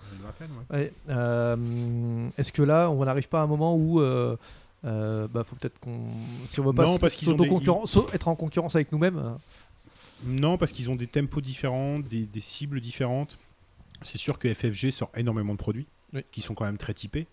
Ouais, 0.70 0.92
euh, 1.08 2.28
Est-ce 2.36 2.52
que 2.52 2.62
là, 2.62 2.90
on 2.90 3.02
n'arrive 3.04 3.28
pas 3.30 3.40
à 3.40 3.44
un 3.44 3.46
moment 3.46 3.74
où, 3.74 4.00
euh, 4.00 4.36
bah, 4.84 5.44
faut 5.44 5.56
peut-être 5.56 5.78
qu'on, 5.80 5.96
si 6.46 6.60
on 6.60 6.64
veut 6.64 6.72
pas 6.74 6.84
Non, 6.84 6.98
parce 6.98 7.14
qu'ils 7.14 7.30
ont 7.30 7.32
des- 7.32 7.48
s'auto-concurren- 7.48 7.86
sau- 7.86 8.06
être 8.12 8.28
en 8.28 8.34
concurrence 8.36 8.74
avec 8.74 8.92
nous-mêmes. 8.92 9.36
Euh, 10.26 10.28
Non, 10.40 10.56
parce 10.58 10.72
qu'ils 10.72 10.90
ont 10.90 10.96
des 10.96 11.06
tempos 11.06 11.40
différents, 11.40 11.98
des, 11.98 12.24
des 12.26 12.40
cibles 12.40 12.80
différentes. 12.80 13.38
C'est 14.02 14.18
sûr 14.18 14.38
que 14.38 14.52
FFG 14.52 14.90
sort 14.90 15.10
énormément 15.16 15.52
de 15.54 15.58
produits 15.58 15.86
Oui. 16.12 16.22
qui 16.30 16.42
sont 16.42 16.54
quand 16.54 16.64
même 16.64 16.78
très 16.78 16.94
typés. 16.94 17.26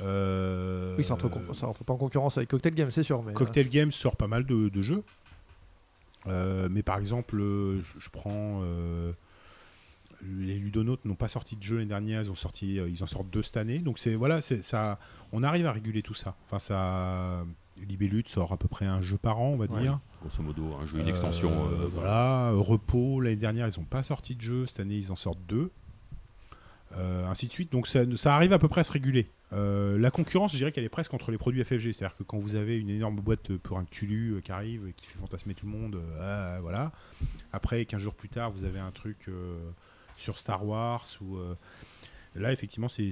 Euh, 0.00 0.96
Oui, 0.98 1.04
ça 1.04 1.14
rentre 1.14 1.84
pas 1.84 1.92
en 1.92 1.96
concurrence 1.96 2.36
avec 2.36 2.48
Cocktail 2.50 2.74
Game, 2.74 2.90
c'est 2.90 3.02
sûr. 3.04 3.22
Mais, 3.22 3.30
euh, 3.30 3.34
Cocktail 3.34 3.68
Games 3.68 3.92
sort 3.92 4.16
pas 4.16 4.26
mal 4.26 4.44
de, 4.44 4.68
de 4.68 4.82
jeux. 4.82 5.04
Euh, 6.26 6.68
mais 6.70 6.82
par 6.82 6.98
exemple, 6.98 7.38
euh, 7.38 7.82
je, 7.82 8.00
je 8.00 8.08
prends 8.10 8.60
euh, 8.64 9.12
les 10.22 10.54
Ludonautes 10.54 11.04
n'ont 11.04 11.14
pas 11.14 11.28
sorti 11.28 11.54
de 11.54 11.62
jeu 11.62 11.76
l'année 11.76 11.88
dernière, 11.90 12.22
ils 12.22 12.30
ont 12.30 12.34
sorti, 12.34 12.80
euh, 12.80 12.88
ils 12.88 13.02
en 13.04 13.06
sortent 13.06 13.28
deux 13.28 13.42
cette 13.42 13.58
année. 13.58 13.78
Donc 13.78 13.98
c'est 13.98 14.14
voilà, 14.14 14.40
c'est 14.40 14.62
ça, 14.64 14.98
on 15.32 15.42
arrive 15.42 15.66
à 15.66 15.72
réguler 15.72 16.02
tout 16.02 16.14
ça. 16.14 16.34
Enfin 16.46 16.58
ça, 16.58 17.44
Libellude 17.88 18.28
sort 18.28 18.52
à 18.52 18.56
peu 18.56 18.68
près 18.68 18.86
un 18.86 19.00
jeu 19.02 19.16
par 19.16 19.38
an, 19.40 19.48
on 19.50 19.56
va 19.56 19.66
Ouais. 19.66 19.80
dire. 19.80 19.98
Grosso 20.20 20.42
modo, 20.42 20.74
un 20.80 20.86
jeu, 20.86 20.98
une 21.00 21.08
extension. 21.08 21.50
Euh, 21.50 21.84
euh, 21.84 21.88
voilà, 21.92 22.50
euh, 22.50 22.56
Repos, 22.56 23.20
l'année 23.20 23.36
dernière, 23.36 23.68
ils 23.68 23.78
n'ont 23.78 23.84
pas 23.86 24.02
sorti 24.02 24.34
de 24.36 24.40
jeu. 24.40 24.66
Cette 24.66 24.80
année, 24.80 24.96
ils 24.96 25.12
en 25.12 25.16
sortent 25.16 25.44
deux. 25.48 25.70
Euh, 26.96 27.26
ainsi 27.26 27.46
de 27.48 27.52
suite. 27.52 27.72
Donc 27.72 27.86
ça, 27.88 28.00
ça 28.16 28.34
arrive 28.36 28.52
à 28.52 28.58
peu 28.58 28.68
près 28.68 28.80
à 28.80 28.84
se 28.84 28.92
réguler. 28.92 29.28
Euh, 29.52 29.98
la 29.98 30.10
concurrence, 30.10 30.52
je 30.52 30.56
dirais 30.58 30.70
qu'elle 30.72 30.84
est 30.84 30.88
presque 30.88 31.12
entre 31.12 31.30
les 31.32 31.38
produits 31.38 31.62
FFG. 31.64 31.92
C'est-à-dire 31.92 32.16
que 32.16 32.22
quand 32.22 32.38
vous 32.38 32.54
avez 32.54 32.78
une 32.78 32.88
énorme 32.90 33.16
boîte 33.20 33.56
pour 33.58 33.78
un 33.78 33.84
Cthulhu 33.84 34.34
euh, 34.36 34.40
qui 34.40 34.52
arrive 34.52 34.86
et 34.88 34.92
qui 34.92 35.06
fait 35.06 35.18
fantasmer 35.18 35.54
tout 35.54 35.66
le 35.66 35.72
monde, 35.72 35.96
euh, 35.96 36.56
ah, 36.56 36.60
voilà. 36.60 36.92
Après, 37.52 37.84
15 37.84 38.00
jours 38.00 38.14
plus 38.14 38.28
tard, 38.28 38.52
vous 38.52 38.64
avez 38.64 38.78
un 38.78 38.92
truc 38.92 39.16
euh, 39.28 39.58
sur 40.16 40.38
Star 40.38 40.64
Wars 40.64 41.06
ou. 41.20 41.36
Euh, 42.36 42.40
Là, 42.40 42.52
effectivement, 42.52 42.88
c'est- 42.88 43.10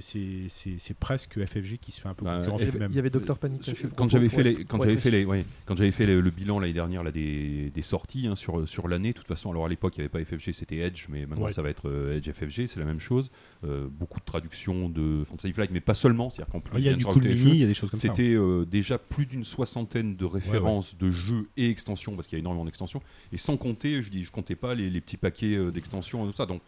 presque 0.99 1.39
FFG 1.43 1.77
qui 1.79 1.91
se 1.91 2.01
fait 2.01 2.09
un 2.09 2.13
peu 2.13 2.25
Bah, 2.25 2.37
concurrencer 2.39 2.63
il 2.63 2.67
y 2.67 2.69
avait- 2.69 2.79
même. 2.79 2.91
il 2.91 2.95
y 2.95 2.99
avait 2.99 3.09
Dr 3.09 3.37
Panic. 3.37 3.69
Quand 3.95 4.09
j'avais 4.09 4.29
fait 4.29 4.41
être- 4.41 4.57
les 4.59 4.65
quand 4.65 4.77
pour 4.77 4.83
j'avais 4.85 4.93
être 4.95 5.01
fait 5.01 5.11
les 5.11 5.25
ouais, 5.25 5.45
quand 5.65 5.75
j'avais 5.77 5.91
fait 5.91 6.05
le, 6.05 6.21
le 6.21 6.29
bilan 6.29 6.59
l'année 6.59 6.73
dernière 6.73 7.03
là 7.03 7.11
des, 7.11 7.69
des 7.73 7.81
sorties 7.81 8.27
hein, 8.27 8.35
sur 8.35 8.67
sur 8.67 8.87
l'année 8.87 9.09
de 9.09 9.17
toute 9.17 9.27
façon 9.27 9.51
alors 9.51 9.65
à 9.65 9.69
l'époque 9.69 9.95
il 9.97 10.01
n'y 10.01 10.03
avait 10.05 10.09
pas 10.09 10.19
FFG 10.23 10.53
c'était 10.53 10.77
Edge 10.77 11.07
mais 11.09 11.25
maintenant 11.25 11.45
Ouais. 11.45 11.53
ça 11.53 11.61
va 11.61 11.69
être 11.69 11.89
euh, 11.89 12.17
Edge 12.17 12.29
FFG 12.29 12.67
c'est 12.67 12.79
la 12.79 12.85
même 12.85 12.99
chose 12.99 13.31
Euh, 13.65 13.87
beaucoup 13.89 14.19
de 14.19 14.25
traductions 14.25 14.89
de 14.89 15.23
Fantasy 15.25 15.53
Flight 15.53 15.71
mais 15.71 15.79
pas 15.81 15.93
seulement 15.93 16.29
c'est-à-dire 16.29 16.51
qu'en 16.51 16.59
plus 16.59 16.77
Il 16.77 16.83
y 16.83 16.87
a 16.89 16.91
vient 16.91 16.93
de 16.93 16.97
du 16.97 17.03
se 17.03 17.07
cool 17.07 17.13
rajouter 17.23 17.29
les 17.29 17.35
mini, 17.39 17.49
jeux. 17.49 17.55
il 17.55 17.61
y 17.61 17.63
a 17.63 17.67
des 17.67 17.73
choses 17.73 17.89
comme 17.89 17.99
ça. 17.99 18.09
C'était 18.09 18.33
euh, 18.33 18.65
déjà 18.65 18.97
plus 18.97 19.25
d'une 19.25 19.43
soixantaine 19.43 20.15
de 20.15 20.25
références 20.25 20.97
de 20.97 21.09
jeux 21.11 21.47
et 21.57 21.69
extensions, 21.69 22.15
parce 22.15 22.27
qu'il 22.27 22.37
y 22.37 22.39
a 22.39 22.41
énormément 22.41 22.65
d'extensions, 22.65 23.01
et 23.31 23.37
sans 23.37 23.57
compter, 23.57 24.01
je 24.01 24.09
dis, 24.11 24.23
je 24.23 24.31
comptais 24.31 24.55
pas 24.55 24.75
les, 24.75 24.89
les 24.89 25.01
petits 25.01 25.17
paquets 25.17 25.55
euh, 25.55 25.71
d'extensions 25.71 26.25
et 26.27 26.31
tout 26.31 26.35
ça. 26.37 26.45
Donc 26.45 26.61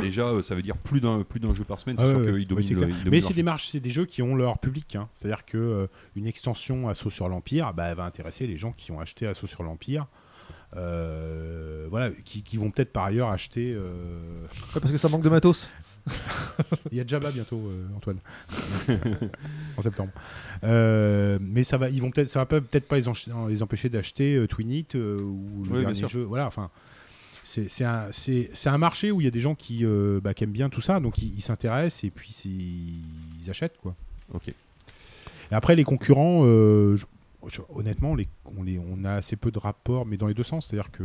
déjà, 0.00 0.26
euh, 0.26 0.42
ça 0.42 0.54
veut 0.54 0.62
dire 0.62 0.76
plus 0.76 1.00
d'un 1.00 1.22
plus 1.22 1.40
d'un 1.40 1.54
jeu 1.54 1.64
par 1.64 1.78
semaine. 1.80 1.96
C'est 1.98 2.04
Ah 2.04 2.08
sûr 2.10 2.18
ouais, 2.20 2.32
qu'ils 2.38 2.48
dominent 2.48 2.78
Ouais, 2.78 2.86
le- 3.04 3.10
Mais 3.10 3.20
c'est 3.20 3.34
des 3.34 3.42
marches, 3.42 3.68
c'est 3.68 3.80
des 3.80 3.90
jeux 3.90 4.04
qui 4.06 4.22
ont 4.22 4.34
leur 4.36 4.58
public. 4.58 4.96
hein. 4.96 5.08
C'est-à-dire 5.14 5.44
que 5.44 5.56
euh, 5.58 5.86
une 6.16 6.26
extension 6.26 6.88
Assaut 6.88 7.10
sur 7.10 7.28
l'Empire, 7.28 7.72
bah, 7.74 7.86
elle 7.88 7.96
va 7.96 8.04
intéresser 8.04 8.46
les 8.46 8.56
gens 8.56 8.72
qui 8.72 8.90
ont 8.92 9.00
acheté 9.00 9.26
Assaut 9.26 9.46
sur 9.46 9.62
l'Empire. 9.62 10.06
Euh, 10.76 11.86
voilà, 11.90 12.10
qui, 12.24 12.42
qui 12.42 12.56
vont 12.58 12.70
peut-être 12.70 12.92
par 12.92 13.04
ailleurs 13.04 13.28
acheter. 13.30 13.72
euh, 13.74 14.42
Ouais, 14.74 14.80
parce 14.80 14.90
que 14.92 14.98
ça 14.98 15.08
manque 15.08 15.22
de 15.22 15.28
matos. 15.30 15.68
Il 16.90 16.96
y 16.96 17.00
a 17.00 17.06
Jabba 17.06 17.30
bientôt, 17.30 17.60
euh, 17.68 17.86
Antoine, 17.96 18.18
en 19.76 19.82
septembre. 19.82 20.12
Euh, 20.64 21.38
mais 21.40 21.64
ça 21.64 21.76
va, 21.78 21.88
ils 21.90 22.00
vont 22.00 22.10
peut-être, 22.10 22.28
ça 22.30 22.40
va 22.40 22.46
peut-être 22.46 22.88
pas 22.88 22.96
les, 22.96 23.62
empêcher 23.62 23.88
d'acheter 23.88 24.34
euh, 24.36 24.46
Twin 24.46 24.70
It 24.70 24.94
euh, 24.94 25.18
ou 25.20 25.64
le 25.64 25.70
Oui, 25.78 25.80
dernier 25.84 26.08
jeu. 26.08 26.22
Voilà, 26.22 26.46
enfin. 26.46 26.70
C'est 27.48 27.84
un, 28.68 28.78
marché 28.78 29.10
où 29.10 29.20
il 29.20 29.24
y 29.24 29.26
a 29.26 29.30
des 29.30 29.40
gens 29.40 29.54
qui, 29.54 29.84
euh, 29.84 30.20
bah, 30.22 30.34
qui 30.34 30.44
aiment 30.44 30.52
bien 30.52 30.68
tout 30.68 30.82
ça, 30.82 31.00
donc 31.00 31.16
ils 31.18 31.40
s'intéressent 31.40 32.04
et 32.04 32.10
puis 32.10 32.32
c'est- 32.32 32.48
ils 32.48 33.48
achètent 33.48 33.78
quoi. 33.78 33.94
Ok. 34.34 34.48
Et 34.48 35.54
après, 35.54 35.74
les 35.74 35.84
concurrents, 35.84 36.42
euh, 36.44 36.96
je- 36.96 37.06
je- 37.46 37.62
honnêtement, 37.70 38.14
les, 38.14 38.28
on, 38.58 38.62
les, 38.62 38.78
on 38.78 39.02
a 39.04 39.12
assez 39.14 39.36
peu 39.36 39.50
de 39.50 39.58
rapports, 39.58 40.04
mais 40.04 40.18
dans 40.18 40.26
les 40.26 40.34
deux 40.34 40.42
sens. 40.42 40.66
C'est-à-dire 40.66 40.90
que. 40.90 41.04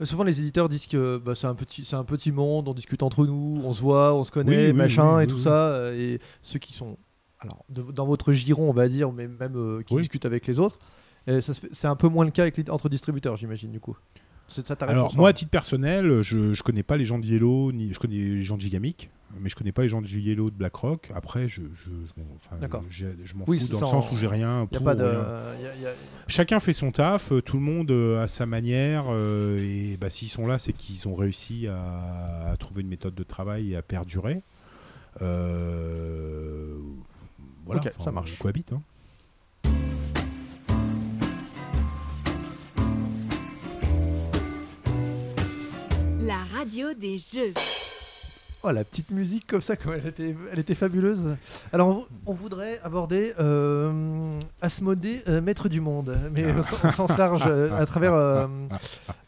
Mais 0.00 0.06
souvent, 0.06 0.24
les 0.24 0.40
éditeurs 0.40 0.68
disent 0.68 0.88
que 0.88 1.18
bah, 1.18 1.36
c'est 1.36 1.46
un 1.46 1.54
petit, 1.54 1.84
c'est 1.84 1.94
un 1.94 2.02
petit 2.04 2.32
monde, 2.32 2.66
on 2.66 2.74
discute 2.74 3.04
entre 3.04 3.24
nous, 3.24 3.62
on 3.64 3.72
se 3.72 3.80
voit, 3.80 4.14
on 4.16 4.24
se 4.24 4.32
connaît, 4.32 4.56
Oui, 4.64 4.66
oui, 4.68 4.72
machin 4.72 5.18
oui, 5.18 5.24
et 5.24 5.26
tout 5.28 5.36
oui. 5.36 5.42
ça. 5.42 5.66
euh, 5.68 5.94
Et 5.96 6.18
ceux 6.42 6.58
qui 6.58 6.72
sont, 6.72 6.98
alors, 7.38 7.64
de- 7.68 7.92
dans 7.92 8.06
votre 8.06 8.32
giron, 8.32 8.68
on 8.68 8.72
va 8.72 8.88
dire, 8.88 9.12
mais 9.12 9.28
même 9.28 9.54
euh, 9.54 9.82
qui 9.84 9.94
Oui. 9.94 10.00
discutent 10.02 10.24
avec 10.26 10.48
les 10.48 10.58
autres, 10.58 10.80
et 11.28 11.40
ça 11.40 11.54
se 11.54 11.60
fait- 11.60 11.68
c'est 11.70 11.86
un 11.86 11.94
peu 11.94 12.08
moins 12.08 12.24
le 12.24 12.32
cas 12.32 12.42
avec 12.42 12.56
les- 12.56 12.68
entre 12.70 12.88
distributeurs, 12.88 13.36
j'imagine 13.36 13.70
du 13.70 13.78
coup. 13.78 13.96
Ça 14.52 14.74
Alors, 14.82 15.14
moi, 15.16 15.28
à 15.28 15.30
hein 15.30 15.32
titre 15.32 15.50
personnel, 15.50 16.22
je, 16.22 16.52
je 16.54 16.62
connais 16.62 16.82
pas 16.82 16.96
les 16.96 17.04
gens 17.04 17.18
de 17.18 17.26
Yellow, 17.26 17.72
ni 17.72 17.92
je 17.92 17.98
connais 17.98 18.16
les 18.16 18.42
gens 18.42 18.56
de 18.56 18.60
Gigamic, 18.60 19.10
mais 19.40 19.48
je 19.48 19.56
connais 19.56 19.72
pas 19.72 19.82
les 19.82 19.88
gens 19.88 20.02
de 20.02 20.06
Yellow 20.06 20.50
de 20.50 20.54
BlackRock. 20.56 21.10
Après, 21.14 21.48
je, 21.48 21.62
je, 21.62 21.90
je 21.90 22.20
m'en- 22.20 22.26
enfin, 22.36 22.56
D'accord. 22.60 22.84
j'ai- 22.90 23.16
je 23.24 23.34
m'en 23.34 23.44
Oui, 23.46 23.58
fous 23.58 23.68
dans 23.68 23.80
le 23.80 23.86
sens 23.86 24.10
en- 24.10 24.14
où 24.14 24.18
j'ai 24.18 24.26
rien. 24.26 24.68
Y 24.70 24.76
a 24.76 24.80
pas 24.80 24.94
de, 24.94 25.04
rien. 25.04 25.14
y 25.62 25.66
a- 25.66 25.76
y 25.76 25.86
a- 25.86 25.94
Chacun 26.28 26.60
fait 26.60 26.72
son 26.74 26.92
taf, 26.92 27.32
euh, 27.32 27.40
tout 27.40 27.56
le 27.56 27.62
monde 27.62 27.90
euh, 27.90 28.22
a 28.22 28.28
sa 28.28 28.44
manière, 28.46 29.06
euh, 29.08 29.58
et 29.58 29.96
bah, 29.96 30.10
s'ils 30.10 30.28
sont 30.28 30.46
là, 30.46 30.58
c'est 30.58 30.72
qu'ils 30.74 31.08
ont 31.08 31.14
réussi 31.14 31.66
à, 31.68 32.50
à 32.52 32.56
trouver 32.58 32.82
une 32.82 32.88
méthode 32.88 33.14
de 33.14 33.22
travail 33.22 33.72
et 33.72 33.76
à 33.76 33.82
perdurer. 33.82 34.42
Euh, 35.22 36.76
voilà, 37.64 37.80
Ok, 37.80 37.92
ça 38.00 38.10
marche. 38.12 38.34
On 38.38 38.42
cohabite. 38.42 38.72
hein. 38.72 38.82
La 46.32 46.58
radio 46.58 46.94
des 46.94 47.18
jeux. 47.18 47.52
Oh, 48.62 48.70
la 48.70 48.84
petite 48.84 49.10
musique 49.10 49.46
comme 49.46 49.60
ça, 49.60 49.76
quoi, 49.76 49.96
elle, 49.96 50.06
était, 50.06 50.34
elle 50.50 50.58
était 50.60 50.74
fabuleuse. 50.74 51.36
Alors, 51.74 51.88
on, 52.26 52.30
on 52.30 52.32
voudrait 52.32 52.78
aborder 52.82 53.34
euh, 53.38 54.40
Asmodée, 54.62 55.20
euh, 55.28 55.42
maître 55.42 55.68
du 55.68 55.82
monde, 55.82 56.16
mais 56.32 56.50
au, 56.56 56.62
sen- 56.62 56.78
au 56.84 56.90
sens 56.90 57.18
large, 57.18 57.42
euh, 57.46 57.76
à 57.76 57.84
travers, 57.84 58.14
euh, 58.14 58.46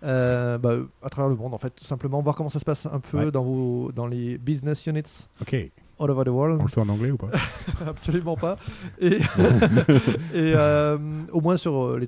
euh, 0.03 0.57
bah, 0.57 0.77
à 1.03 1.11
travers 1.11 1.29
le 1.29 1.37
monde, 1.37 1.53
en 1.53 1.59
fait, 1.59 1.71
tout 1.71 1.85
simplement, 1.85 2.23
voir 2.23 2.37
comment 2.37 2.49
ça 2.49 2.59
se 2.61 2.65
passe 2.65 2.87
un 2.87 3.01
peu 3.01 3.19
Ouais. 3.27 3.31
dans, 3.31 3.43
vos, 3.45 3.93
dans 3.93 4.07
les 4.07 4.39
business 4.39 4.87
units 4.87 5.27
Ok, 5.43 5.53
all 6.01 6.11
over 6.11 6.25
the 6.25 6.29
world. 6.29 6.59
on 6.59 6.65
le 6.65 6.71
fait 6.71 6.81
en 6.81 6.89
anglais 6.89 7.11
ou 7.11 7.19
pas? 7.19 7.29
Absolument 7.87 8.37
pas. 8.37 8.57
Et, 8.99 9.17
et 10.33 10.53
euh, 10.57 10.97
au 11.33 11.43
moins 11.43 11.59
sur 11.59 11.99
les 11.99 12.07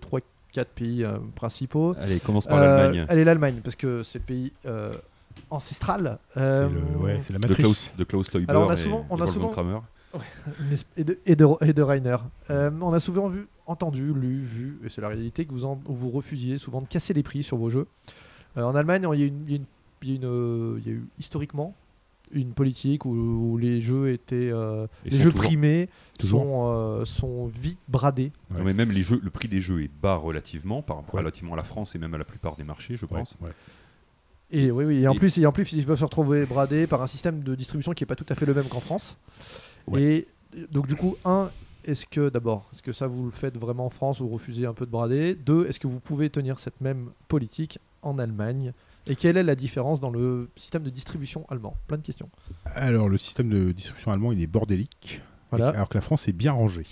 3-4 0.55 0.65
pays 0.75 1.05
euh, 1.05 1.19
principaux. 1.35 1.95
Allez, 2.01 2.21
commence 2.21 2.47
par 2.47 2.59
Euh, 2.59 2.61
l'Allemagne. 2.77 3.05
Allez, 3.09 3.25
l'Allemagne, 3.25 3.61
parce 3.63 3.77
que 3.77 4.03
c'est 4.03 4.19
le 4.19 4.25
pays 4.25 4.53
euh, 4.67 4.95
ancestral. 5.51 6.19
C'est 6.35 6.41
Euh, 6.41 6.69
le- 6.69 6.99
ouais, 6.99 7.21
c'est 7.23 7.33
la 7.33 7.39
De 7.39 7.49
matrice. 7.49 7.65
Klaus, 7.65 7.93
de 7.99 8.05
Klaus 8.05 8.31
Teuber 8.31 8.47
Alors, 8.49 8.67
on 8.67 8.71
a 8.71 8.75
et- 8.75 8.77
souvent- 8.77 9.07
on 9.11 9.17
et 9.19 9.21
a 9.23 9.25
Wolfgang 9.25 9.33
souvent- 9.35 9.53
Kramer. 9.53 9.79
Et 10.97 11.05
de, 11.05 11.19
et 11.27 11.37
de, 11.37 11.47
et 11.61 11.73
de 11.75 11.83
Rainer. 11.83 12.17
Euh, 12.51 12.71
on 12.81 12.93
a 12.95 13.01
souvent 13.01 13.29
vu, 13.29 13.47
entendu, 13.67 14.15
lu, 14.15 14.41
vu, 14.41 14.79
et 14.85 14.89
c'est 14.89 15.03
la 15.03 15.09
réalité, 15.09 15.45
que 15.45 15.53
vous, 15.53 15.67
en- 15.67 15.79
vous 15.85 16.09
refusiez 16.11 16.57
souvent 16.57 16.81
de 16.81 16.87
casser 16.87 17.13
les 17.13 17.23
prix 17.23 17.43
sur 17.43 17.59
vos 17.59 17.69
jeux. 17.69 17.87
Euh, 18.57 18.63
en 18.63 18.75
Allemagne, 18.75 19.07
il 19.13 19.21
y 19.21 19.23
a, 19.25 19.27
une, 19.27 19.43
il 19.47 19.51
y 19.51 19.55
a 19.55 19.57
une- 19.57 19.65
il 20.03 20.09
y 20.09 20.13
a 20.13 20.17
une, 20.17 20.25
euh, 20.25 20.79
il 20.79 20.87
y 20.87 20.91
a 20.91 20.95
eu 20.95 21.05
historiquement 21.19 21.75
une 22.33 22.53
politique 22.53 23.05
où, 23.05 23.11
où 23.11 23.57
les 23.59 23.81
jeux 23.81 24.13
étaient 24.13 24.51
euh, 24.53 24.87
les 25.05 25.13
jeux 25.19 25.31
toujours- 25.31 25.45
primés 25.45 25.89
Toujours. 26.19 26.41
sont, 26.43 26.67
euh, 26.71 27.05
sont 27.05 27.47
vite 27.47 27.79
bradés. 27.89 28.33
Ouais. 28.51 28.59
Non, 28.59 28.65
mais 28.65 28.75
même 28.75 28.91
les 28.91 29.03
jeux, 29.03 29.21
le 29.23 29.31
prix 29.31 29.49
des 29.49 29.61
jeux 29.61 29.83
est 29.83 29.91
bas 30.03 30.17
relativement 30.17 30.83
par 30.83 30.97
rapport 30.97 31.15
Ouais. 31.15 31.21
relativement 31.21 31.55
à 31.55 31.57
la 31.57 31.63
France 31.65 31.95
et 31.95 31.99
même 31.99 32.15
à 32.15 32.19
la 32.19 32.25
plupart 32.25 32.57
des 32.57 32.65
marchés, 32.65 32.97
je 32.97 33.07
pense. 33.07 33.37
ouais. 33.41 33.51
Et 34.51 34.71
oui, 34.71 34.85
oui. 34.85 34.97
Et 35.03 35.09
en 35.09 35.13
Et- 35.15 35.19
plus, 35.19 35.39
et 35.39 35.47
en 35.47 35.53
plus, 35.53 35.73
ils 35.73 35.85
peuvent 35.85 35.99
se 35.99 36.05
retrouver 36.05 36.47
bradés 36.47 36.87
par 36.87 37.03
un 37.03 37.07
système 37.09 37.43
de 37.43 37.55
distribution 37.55 37.93
qui 37.93 38.05
est 38.05 38.07
pas 38.07 38.15
tout 38.17 38.27
à 38.29 38.35
fait 38.37 38.47
le 38.47 38.55
même 38.55 38.67
qu'en 38.69 38.81
France. 38.81 39.17
Et 39.97 40.27
donc 40.71 40.87
du 40.87 40.95
coup, 40.97 41.17
un, 41.25 41.51
est-ce 41.85 42.07
que 42.07 42.29
d'abord, 42.29 42.69
est-ce 42.73 42.83
que 42.83 42.93
ça 42.93 43.07
vous 43.07 43.27
le 43.27 43.31
faites 43.31 43.57
vraiment 43.57 43.87
en 43.87 43.91
France 43.91 44.21
ou 44.21 44.29
refusez 44.29 44.67
un 44.67 44.73
peu 44.73 44.87
de 44.87 44.91
brader? 44.91 45.35
Deux, 45.35 45.67
est-ce 45.67 45.79
que 45.81 45.87
vous 45.87 46.01
pouvez 46.01 46.31
tenir 46.31 46.59
cette 46.59 46.81
même 46.81 47.11
politique 47.29 47.79
en 48.03 48.19
Allemagne? 48.19 48.73
Et 49.07 49.15
quelle 49.17 49.37
est 49.37 49.43
la 49.43 49.55
différence 49.55 50.01
dans 50.01 50.11
le 50.11 50.51
système 50.57 50.83
de 50.83 50.91
distribution 50.91 51.47
allemand? 51.49 51.77
Plein 51.87 51.97
de 51.99 52.03
questions. 52.03 52.29
Alors, 52.75 53.09
le 53.09 53.19
système 53.19 53.49
de 53.49 53.71
distribution 53.73 54.11
allemand, 54.11 54.33
il 54.33 54.43
est 54.43 54.47
bordélique. 54.49 55.21
Voilà. 55.51 55.69
Alors 55.69 55.89
que 55.89 55.95
la 55.95 56.01
France 56.01 56.27
est 56.27 56.33
bien 56.33 56.51
rangée. 56.53 56.87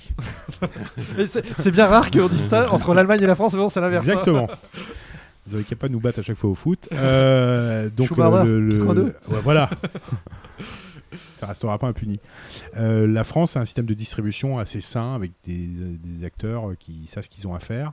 C'est 1.27 1.71
bien 1.73 1.87
rare 1.87 2.11
qu'on 2.13 2.29
dise 2.29 2.49
ça 2.49 2.73
entre 2.73 2.95
l'Allemagne 2.95 3.21
et 3.23 3.27
la 3.27 3.35
France, 3.35 3.53
mais 3.55 3.59
bon, 3.59 3.69
c'est 3.69 3.81
l'inverse. 3.81 4.07
hein. 4.07 4.11
Exactement. 4.13 4.49
Ils 5.47 5.55
auraient 5.55 5.65
qu'à 5.65 5.77
pas 5.77 5.89
nous 5.89 5.99
battre 6.01 6.21
à 6.21 6.23
chaque 6.23 6.37
fois 6.39 6.51
au 6.51 6.55
foot. 6.55 6.89
Euh, 6.93 7.91
donc 7.91 8.17
euh, 8.19 8.45
le, 8.45 8.61
le- 8.61 8.73
82. 8.79 9.03
ouais, 9.29 9.41
voilà. 9.43 9.69
ça 11.37 11.47
restera 11.49 11.79
pas 11.79 11.89
impuni. 11.89 12.21
Euh, 12.77 13.07
la 13.07 13.25
France 13.25 13.57
a 13.57 13.61
un 13.61 13.65
système 13.67 13.87
de 13.87 13.95
distribution 13.95 14.59
assez 14.59 14.81
sain 14.81 15.15
avec 15.15 15.33
des, 15.45 15.67
des 15.67 16.25
acteurs 16.25 16.71
qui 16.79 17.07
savent 17.07 17.25
ce 17.25 17.29
qu'ils 17.29 17.47
ont 17.47 17.55
à 17.55 17.61
faire, 17.61 17.93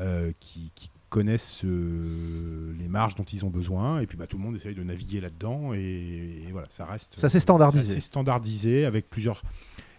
euh, 0.00 0.32
qui, 0.40 0.70
qui 0.74 0.90
connaissent 1.08 1.62
euh, 1.64 2.74
les 2.78 2.88
marges 2.88 3.14
dont 3.14 3.24
ils 3.24 3.44
ont 3.44 3.50
besoin, 3.50 4.00
et 4.00 4.06
puis 4.06 4.16
bah, 4.18 4.26
tout 4.26 4.36
le 4.36 4.42
monde 4.42 4.56
essaye 4.56 4.74
de 4.74 4.82
naviguer 4.82 5.20
là-dedans, 5.20 5.72
et, 5.74 5.78
et 6.46 6.52
voilà, 6.52 6.68
ça 6.70 6.84
reste. 6.84 7.14
C'est 7.16 7.24
assez 7.26 7.40
standardisé. 7.40 7.94
c'est 7.94 8.00
standardisé 8.00 8.84
avec 8.84 9.08
plusieurs 9.08 9.42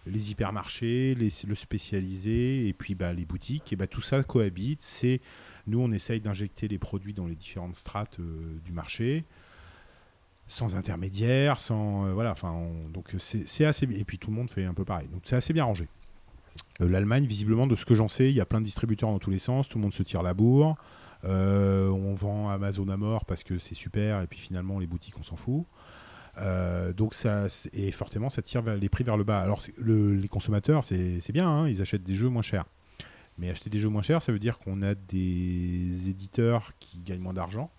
les 0.06 0.30
hypermarchés, 0.30 1.14
les, 1.14 1.28
le 1.46 1.54
spécialisé 1.54 2.66
et 2.68 2.72
puis 2.72 2.94
bah, 2.94 3.12
les 3.12 3.26
boutiques. 3.26 3.72
Et 3.72 3.76
bah, 3.76 3.86
tout 3.86 4.00
ça 4.00 4.22
cohabite. 4.22 4.80
C'est 4.82 5.20
nous, 5.66 5.78
on 5.78 5.90
essaye 5.92 6.20
d'injecter 6.20 6.68
les 6.68 6.78
produits 6.78 7.12
dans 7.12 7.26
les 7.26 7.34
différentes 7.36 7.74
strates 7.74 8.18
euh, 8.18 8.58
du 8.64 8.72
marché, 8.72 9.24
sans 10.46 10.74
intermédiaire, 10.74 11.60
sans 11.60 12.06
euh, 12.06 12.12
voilà. 12.14 12.32
Enfin, 12.32 12.50
on- 12.50 12.88
donc 12.88 13.14
c'est 13.18 13.46
c'est 13.46 13.66
assez. 13.66 13.84
Et 13.84 14.04
puis 14.04 14.18
tout 14.18 14.30
le 14.30 14.36
monde 14.36 14.50
fait 14.50 14.64
un 14.64 14.74
peu 14.74 14.84
pareil. 14.86 15.08
Donc 15.08 15.22
c'est 15.24 15.36
assez 15.36 15.52
bien 15.52 15.64
rangé. 15.64 15.86
Euh, 16.80 16.88
L'Allemagne, 16.88 17.24
visiblement, 17.24 17.66
de 17.66 17.76
ce 17.76 17.84
que 17.84 17.94
j'en 17.94 18.08
sais, 18.08 18.30
il 18.30 18.34
y 18.34 18.40
a 18.40 18.46
plein 18.46 18.60
de 18.60 18.64
distributeurs 18.64 19.10
dans 19.10 19.18
tous 19.18 19.30
les 19.30 19.38
sens. 19.38 19.68
Tout 19.68 19.78
le 19.78 19.82
monde 19.82 19.94
se 19.94 20.02
tire 20.02 20.22
la 20.22 20.34
bourre. 20.34 20.76
Euh, 21.24 21.88
on 21.88 22.14
vend 22.14 22.48
Amazon 22.48 22.88
à 22.88 22.96
mort 22.96 23.24
parce 23.24 23.42
que 23.42 23.58
c'est 23.58 23.74
super. 23.74 24.22
Et 24.22 24.26
puis 24.26 24.38
finalement, 24.38 24.78
les 24.78 24.86
boutiques, 24.86 25.18
on 25.18 25.22
s'en 25.22 25.36
fout. 25.36 25.66
Euh, 26.38 26.92
donc 26.92 27.14
ça 27.14 27.46
et 27.72 27.90
forcément 27.90 28.30
ça 28.30 28.40
tire 28.40 28.62
les 28.62 28.88
prix 28.88 29.02
vers 29.02 29.16
le 29.16 29.24
bas. 29.24 29.40
Alors 29.40 29.60
les 29.78 30.28
consommateurs 30.28 30.84
c'est 30.84 31.18
c'est 31.18 31.32
bien, 31.32 31.48
hein, 31.48 31.68
ils 31.68 31.82
achètent 31.82 32.04
des 32.04 32.14
jeux 32.14 32.28
moins 32.28 32.40
chers. 32.40 32.66
Mais 33.36 33.50
acheter 33.50 33.68
des 33.68 33.80
jeux 33.80 33.88
moins 33.88 34.02
chers, 34.02 34.22
ça 34.22 34.32
veut 34.32 34.38
dire 34.38 34.58
qu'on 34.58 34.80
a 34.82 34.94
des 34.94 36.08
éditeurs 36.08 36.72
qui 36.78 37.00
gagnent 37.00 37.20
moins 37.20 37.34
d'argent. 37.34 37.70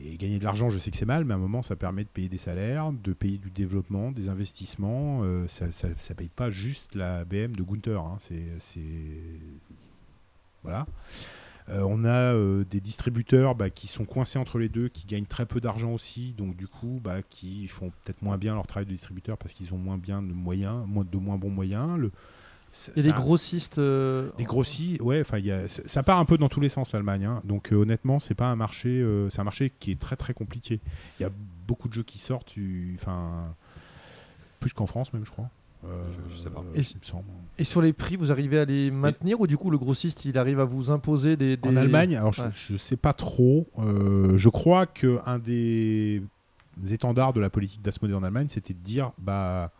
Et 0.00 0.16
gagner 0.16 0.38
de 0.38 0.44
l'argent, 0.44 0.70
je 0.70 0.78
sais 0.78 0.90
que 0.90 0.96
c'est 0.96 1.06
mal, 1.06 1.24
mais 1.24 1.34
à 1.34 1.36
un 1.36 1.40
moment, 1.40 1.62
ça 1.62 1.74
permet 1.74 2.04
de 2.04 2.08
payer 2.08 2.28
des 2.28 2.38
salaires, 2.38 2.92
de 2.92 3.12
payer 3.12 3.38
du 3.38 3.50
développement, 3.50 4.12
des 4.12 4.28
investissements. 4.28 5.22
euh, 5.24 5.46
ça, 5.48 5.72
ça 5.72 6.14
paye 6.14 6.28
pas 6.28 6.50
juste 6.50 6.94
la 6.94 7.24
BM 7.24 7.56
de 7.56 7.62
Gunther. 7.62 8.00
hein, 8.00 8.16
c'est, 8.18 8.78
voilà. 10.62 10.86
Euh, 11.70 11.82
on 11.86 12.04
a 12.04 12.32
euh, 12.32 12.64
des 12.64 12.80
distributeurs 12.80 13.54
bah, 13.54 13.68
qui 13.68 13.88
sont 13.88 14.04
coincés 14.04 14.38
entre 14.38 14.58
les 14.58 14.68
deux, 14.68 14.88
qui 14.88 15.06
gagnent 15.06 15.26
très 15.26 15.44
peu 15.44 15.60
d'argent 15.60 15.92
aussi, 15.92 16.32
donc 16.32 16.56
du 16.56 16.66
coup, 16.66 17.00
bah, 17.02 17.22
qui 17.28 17.68
font 17.68 17.90
peut-être 17.90 18.22
moins 18.22 18.38
bien 18.38 18.54
leur 18.54 18.66
travail 18.66 18.86
de 18.86 18.92
distributeur 18.92 19.36
parce 19.36 19.52
qu'ils 19.52 19.74
ont 19.74 19.78
moins 19.78 19.98
bien 19.98 20.22
de 20.22 20.32
moyens, 20.32 20.86
de 20.86 21.18
moins 21.18 21.36
bons 21.36 21.50
moyens. 21.50 22.10
Il 22.96 23.02
y 23.04 23.08
a 23.08 23.12
des 23.12 23.16
grossistes. 23.18 23.78
euh, 23.78 24.30
des 24.38 24.44
grossis, 24.44 24.98
ouais, 25.00 25.20
enfin, 25.20 25.38
ça 25.86 26.02
part 26.02 26.18
un 26.18 26.24
peu 26.24 26.36
dans 26.38 26.48
tous 26.48 26.60
les 26.60 26.68
sens 26.68 26.92
l'Allemagne. 26.92 27.24
hein. 27.24 27.40
Donc 27.44 27.72
euh, 27.72 27.76
honnêtement, 27.76 28.18
c'est 28.18 28.34
pas 28.34 28.46
un 28.48 28.56
marché, 28.56 28.88
euh, 29.00 29.30
c'est 29.30 29.40
un 29.40 29.44
marché 29.44 29.70
qui 29.80 29.90
est 29.92 29.98
très 30.00 30.16
très 30.16 30.34
compliqué. 30.34 30.80
Il 31.18 31.22
y 31.22 31.26
a 31.26 31.30
beaucoup 31.66 31.88
de 31.88 31.94
jeux 31.94 32.02
qui 32.02 32.18
sortent, 32.18 32.54
enfin 32.94 33.54
plus 34.60 34.72
qu'en 34.72 34.86
France 34.86 35.12
même, 35.12 35.24
je 35.24 35.30
crois. 35.30 35.48
Euh, 35.84 36.04
Je- 36.10 36.34
je 36.34 36.38
sais 36.40 36.50
pas. 36.50 36.62
Et- 37.58 37.64
sur 37.64 37.80
les 37.80 37.92
prix, 37.92 38.16
vous 38.16 38.32
arrivez 38.32 38.58
à 38.58 38.64
les 38.64 38.90
maintenir 38.90 39.40
ou 39.40 39.46
du 39.46 39.56
coup 39.56 39.70
le 39.70 39.78
grossiste 39.78 40.24
il 40.24 40.36
arrive 40.36 40.58
à 40.60 40.64
vous 40.64 40.90
imposer 40.90 41.36
des. 41.36 41.56
En 41.64 41.76
Allemagne, 41.76 42.16
alors 42.16 42.32
je, 42.32 42.42
Ouais. 42.42 42.48
je 42.52 42.76
sais 42.76 42.96
pas 42.96 43.12
trop. 43.12 43.68
euh, 43.78 44.36
je 44.36 44.48
crois 44.48 44.86
que 44.86 45.20
un 45.24 45.38
des 45.38 46.22
étendards 46.90 47.32
de 47.32 47.40
la 47.40 47.48
politique 47.50 47.80
d'Asmodée 47.82 48.14
en 48.14 48.22
Allemagne, 48.24 48.48
c'était 48.48 48.74
de 48.74 48.78
dire, 48.80 49.12
bah, 49.18 49.70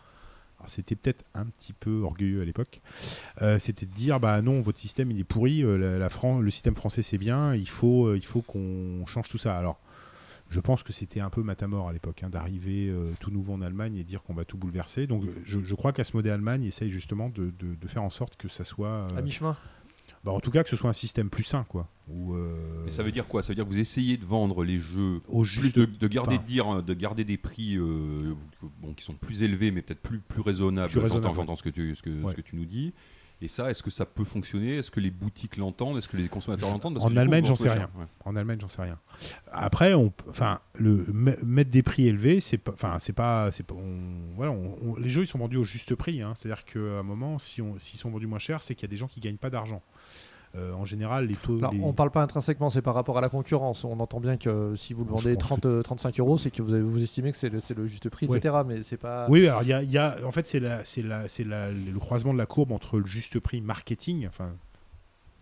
c'était 0.67 0.97
peut-être 0.97 1.25
un 1.35 1.47
petit 1.47 1.73
peu 1.73 2.03
orgueilleux 2.03 2.43
à 2.43 2.45
l'époque, 2.45 2.81
euh, 3.43 3.59
c'était 3.59 3.87
de 3.87 3.95
dire, 3.95 4.21
bah 4.21 4.43
non, 4.43 4.61
votre 4.61 4.79
système 4.79 5.11
il 5.11 5.21
est 5.21 5.25
pourri, 5.25 5.63
euh, 5.63 6.09
le 6.41 6.51
système 6.51 6.75
français 6.75 7.03
c'est 7.03 7.19
bien, 7.19 7.55
il 7.55 7.69
faut, 7.69 8.07
euh, 8.07 8.17
il 8.17 8.25
faut 8.25 8.43
qu'on 8.43 9.05
change 9.07 9.29
tout 9.29 9.39
ça. 9.39 9.57
Alors. 9.57 9.79
Je 10.51 10.61
pense 10.61 10.83
que 10.83 10.95
c'était 10.95 11.21
un 11.21 11.29
peu 11.29 11.43
matamor 11.43 11.91
à 11.91 11.93
l'époque 11.93 12.23
hein, 12.23 12.31
d'arriver 12.31 12.91
tout 13.21 13.31
nouveau 13.31 13.53
en 13.53 13.61
Allemagne 13.61 13.97
et 13.97 14.03
dire 14.03 14.23
qu'on 14.23 14.33
va 14.33 14.47
tout 14.47 14.57
bouleverser. 14.57 15.07
Donc 15.07 15.25
je, 15.45 15.75
crois 15.75 15.93
qu'Asmodée 15.93 16.31
Allemagne 16.31 16.65
essaye 16.65 16.91
justement 16.91 17.29
de, 17.29 17.53
faire 17.87 18.03
en 18.03 18.09
sorte 18.09 18.35
que 18.37 18.49
ça 18.49 18.65
soit, 18.65 19.09
À 19.15 19.21
mi-chemin. 19.21 19.59
Bah, 20.25 20.33
en 20.33 20.41
tout 20.41 20.51
cas 20.51 20.63
que 20.65 20.71
ce 20.71 20.77
soit 20.77 20.91
un 20.91 20.95
système 20.95 21.31
plus 21.31 21.45
sain, 21.45 21.65
quoi. 21.69 21.89
Où, 22.09 22.35
euh, 22.35 22.83
Mais 22.85 22.91
ça 22.91 23.03
veut 23.03 23.13
dire 23.13 23.27
quoi? 23.27 23.43
Ça 23.43 23.49
veut 23.49 23.55
dire 23.55 23.65
que 23.65 23.71
vous 23.71 23.79
essayez 23.81 24.17
de 24.17 24.25
vendre 24.25 24.65
les 24.65 24.79
jeux 24.79 25.21
au 25.29 25.45
juste 25.45 25.77
de, 25.79 25.85
de 25.85 26.09
garder 26.09 26.37
enfin, 26.37 26.45
dire 26.47 26.83
de 26.83 26.95
garder 26.95 27.25
des 27.25 27.37
prix 27.37 27.77
euh, 27.77 28.35
bon, 28.81 28.95
qui 28.95 29.05
sont 29.05 29.15
plus 29.15 29.43
élevés 29.43 29.71
mais 29.71 29.83
peut-être 29.83 30.01
plus 30.01 30.19
plus 30.19 30.41
raisonnables. 30.41 30.89
J'entends- 30.91 31.03
raisonnables, 31.05 31.35
J'entends 31.35 31.57
ce 31.57 31.63
que 31.63 31.69
tu 31.69 31.95
ce 31.95 32.03
que, 32.03 32.11
Ouais. 32.11 32.31
ce 32.31 32.35
que 32.37 32.41
tu 32.41 32.57
nous 32.57 32.65
dis. 32.65 32.95
Et 33.41 33.47
ça, 33.47 33.71
est-ce 33.71 33.85
que 33.85 33.91
ça 33.91 34.05
peut 34.05 34.25
fonctionner? 34.25 34.79
Est-ce 34.79 34.91
que 34.91 34.99
les 34.99 35.13
boutiques 35.13 35.59
l'entendent? 35.59 35.97
Est-ce 35.97 36.09
que 36.09 36.17
les 36.17 36.27
consommateurs 36.27 36.71
l'entendent? 36.71 36.99
En 37.01 37.17
Allemagne, 37.17 37.45
j'en 37.47 37.55
sais. 37.55 37.69
Ouais. 37.71 37.85
En 38.25 38.35
Allemagne, 38.35 38.59
j'en 38.61 38.67
sais 38.67 38.83
rien. 38.83 38.99
Après, 39.53 39.95
on, 39.95 40.13
enfin, 40.29 40.59
le 40.75 41.07
me- 41.13 41.37
mettre 41.45 41.71
des 41.71 41.85
prix 41.85 42.09
élevés, 42.09 42.41
c'est 42.41 42.59
pas, 42.59 42.73
enfin, 42.73 42.97
c'est 42.99 43.13
pas, 43.13 43.53
c'est 43.53 43.63
pas, 43.63 43.75
on- 43.77 44.35
voilà, 44.35 44.51
on- 44.51 44.97
les 44.97 45.09
jeux 45.09 45.23
ils 45.23 45.29
sont 45.29 45.39
vendus 45.39 45.57
au 45.57 45.63
juste 45.63 45.95
prix. 45.95 46.21
hein. 46.21 46.33
C'est-à-dire 46.35 46.65
qu'à 46.65 46.81
un 46.81 47.05
moment, 47.05 47.39
si 47.39 47.63
on, 47.63 47.79
s'ils 47.79 48.01
sont 48.01 48.11
vendus 48.11 48.27
moins 48.27 48.41
cher, 48.41 48.61
c'est 48.61 48.75
qu'il 48.75 48.83
y 48.83 48.91
a 48.91 48.93
des 48.93 48.97
gens 48.97 49.07
qui 49.07 49.21
gagnent 49.21 49.37
pas 49.37 49.51
d'argent. 49.51 49.83
Euh, 50.55 50.73
en 50.73 50.85
général, 50.87 51.27
les 51.27 51.35
taux. 51.35 51.59
Alors, 51.59 51.73
les- 51.75 51.81
on 51.83 51.93
parle 51.93 52.11
pas 52.11 52.23
intrinsèquement, 52.23 52.71
c'est 52.71 52.81
par 52.81 52.95
rapport 52.95 53.19
à 53.19 53.21
la 53.21 53.29
concurrence. 53.29 53.85
On 53.85 54.01
entend 54.01 54.19
bien 54.19 54.39
que 54.39 54.75
si 54.77 54.95
vous 54.95 55.05
le 55.05 55.11
vendez 55.11 55.35
pense 55.35 55.41
30, 55.45 55.67
euh, 55.67 55.83
35 55.83 56.19
euros, 56.21 56.39
c'est 56.39 56.51
que 56.51 56.63
vous, 56.63 56.73
avez- 56.73 56.83
vous 56.83 57.03
estimez 57.03 57.33
que 57.33 57.37
c'est 57.37 57.51
le, 57.51 57.87
juste 57.87 58.09
prix, 58.09 58.27
Ouais. 58.29 58.39
etc. 58.39 58.55
Mais 58.67 58.83
c'est 58.83 58.97
pas. 58.97 59.27
Oui, 59.29 59.47
alors 59.47 59.63
il 59.63 59.69
y 59.69 59.73
a, 59.75 59.83
y 59.83 59.99
a- 59.99 60.17
en 60.25 60.31
fait, 60.31 60.47
c'est 60.47 60.59
le 60.61 61.99
croisement 61.99 62.33
de 62.33 62.39
la 62.39 62.47
courbe 62.47 62.73
entre 62.73 62.99
le 62.99 63.07
juste 63.07 63.39
prix 63.41 63.61
marketing, 63.61 64.27
enfin, 64.27 64.53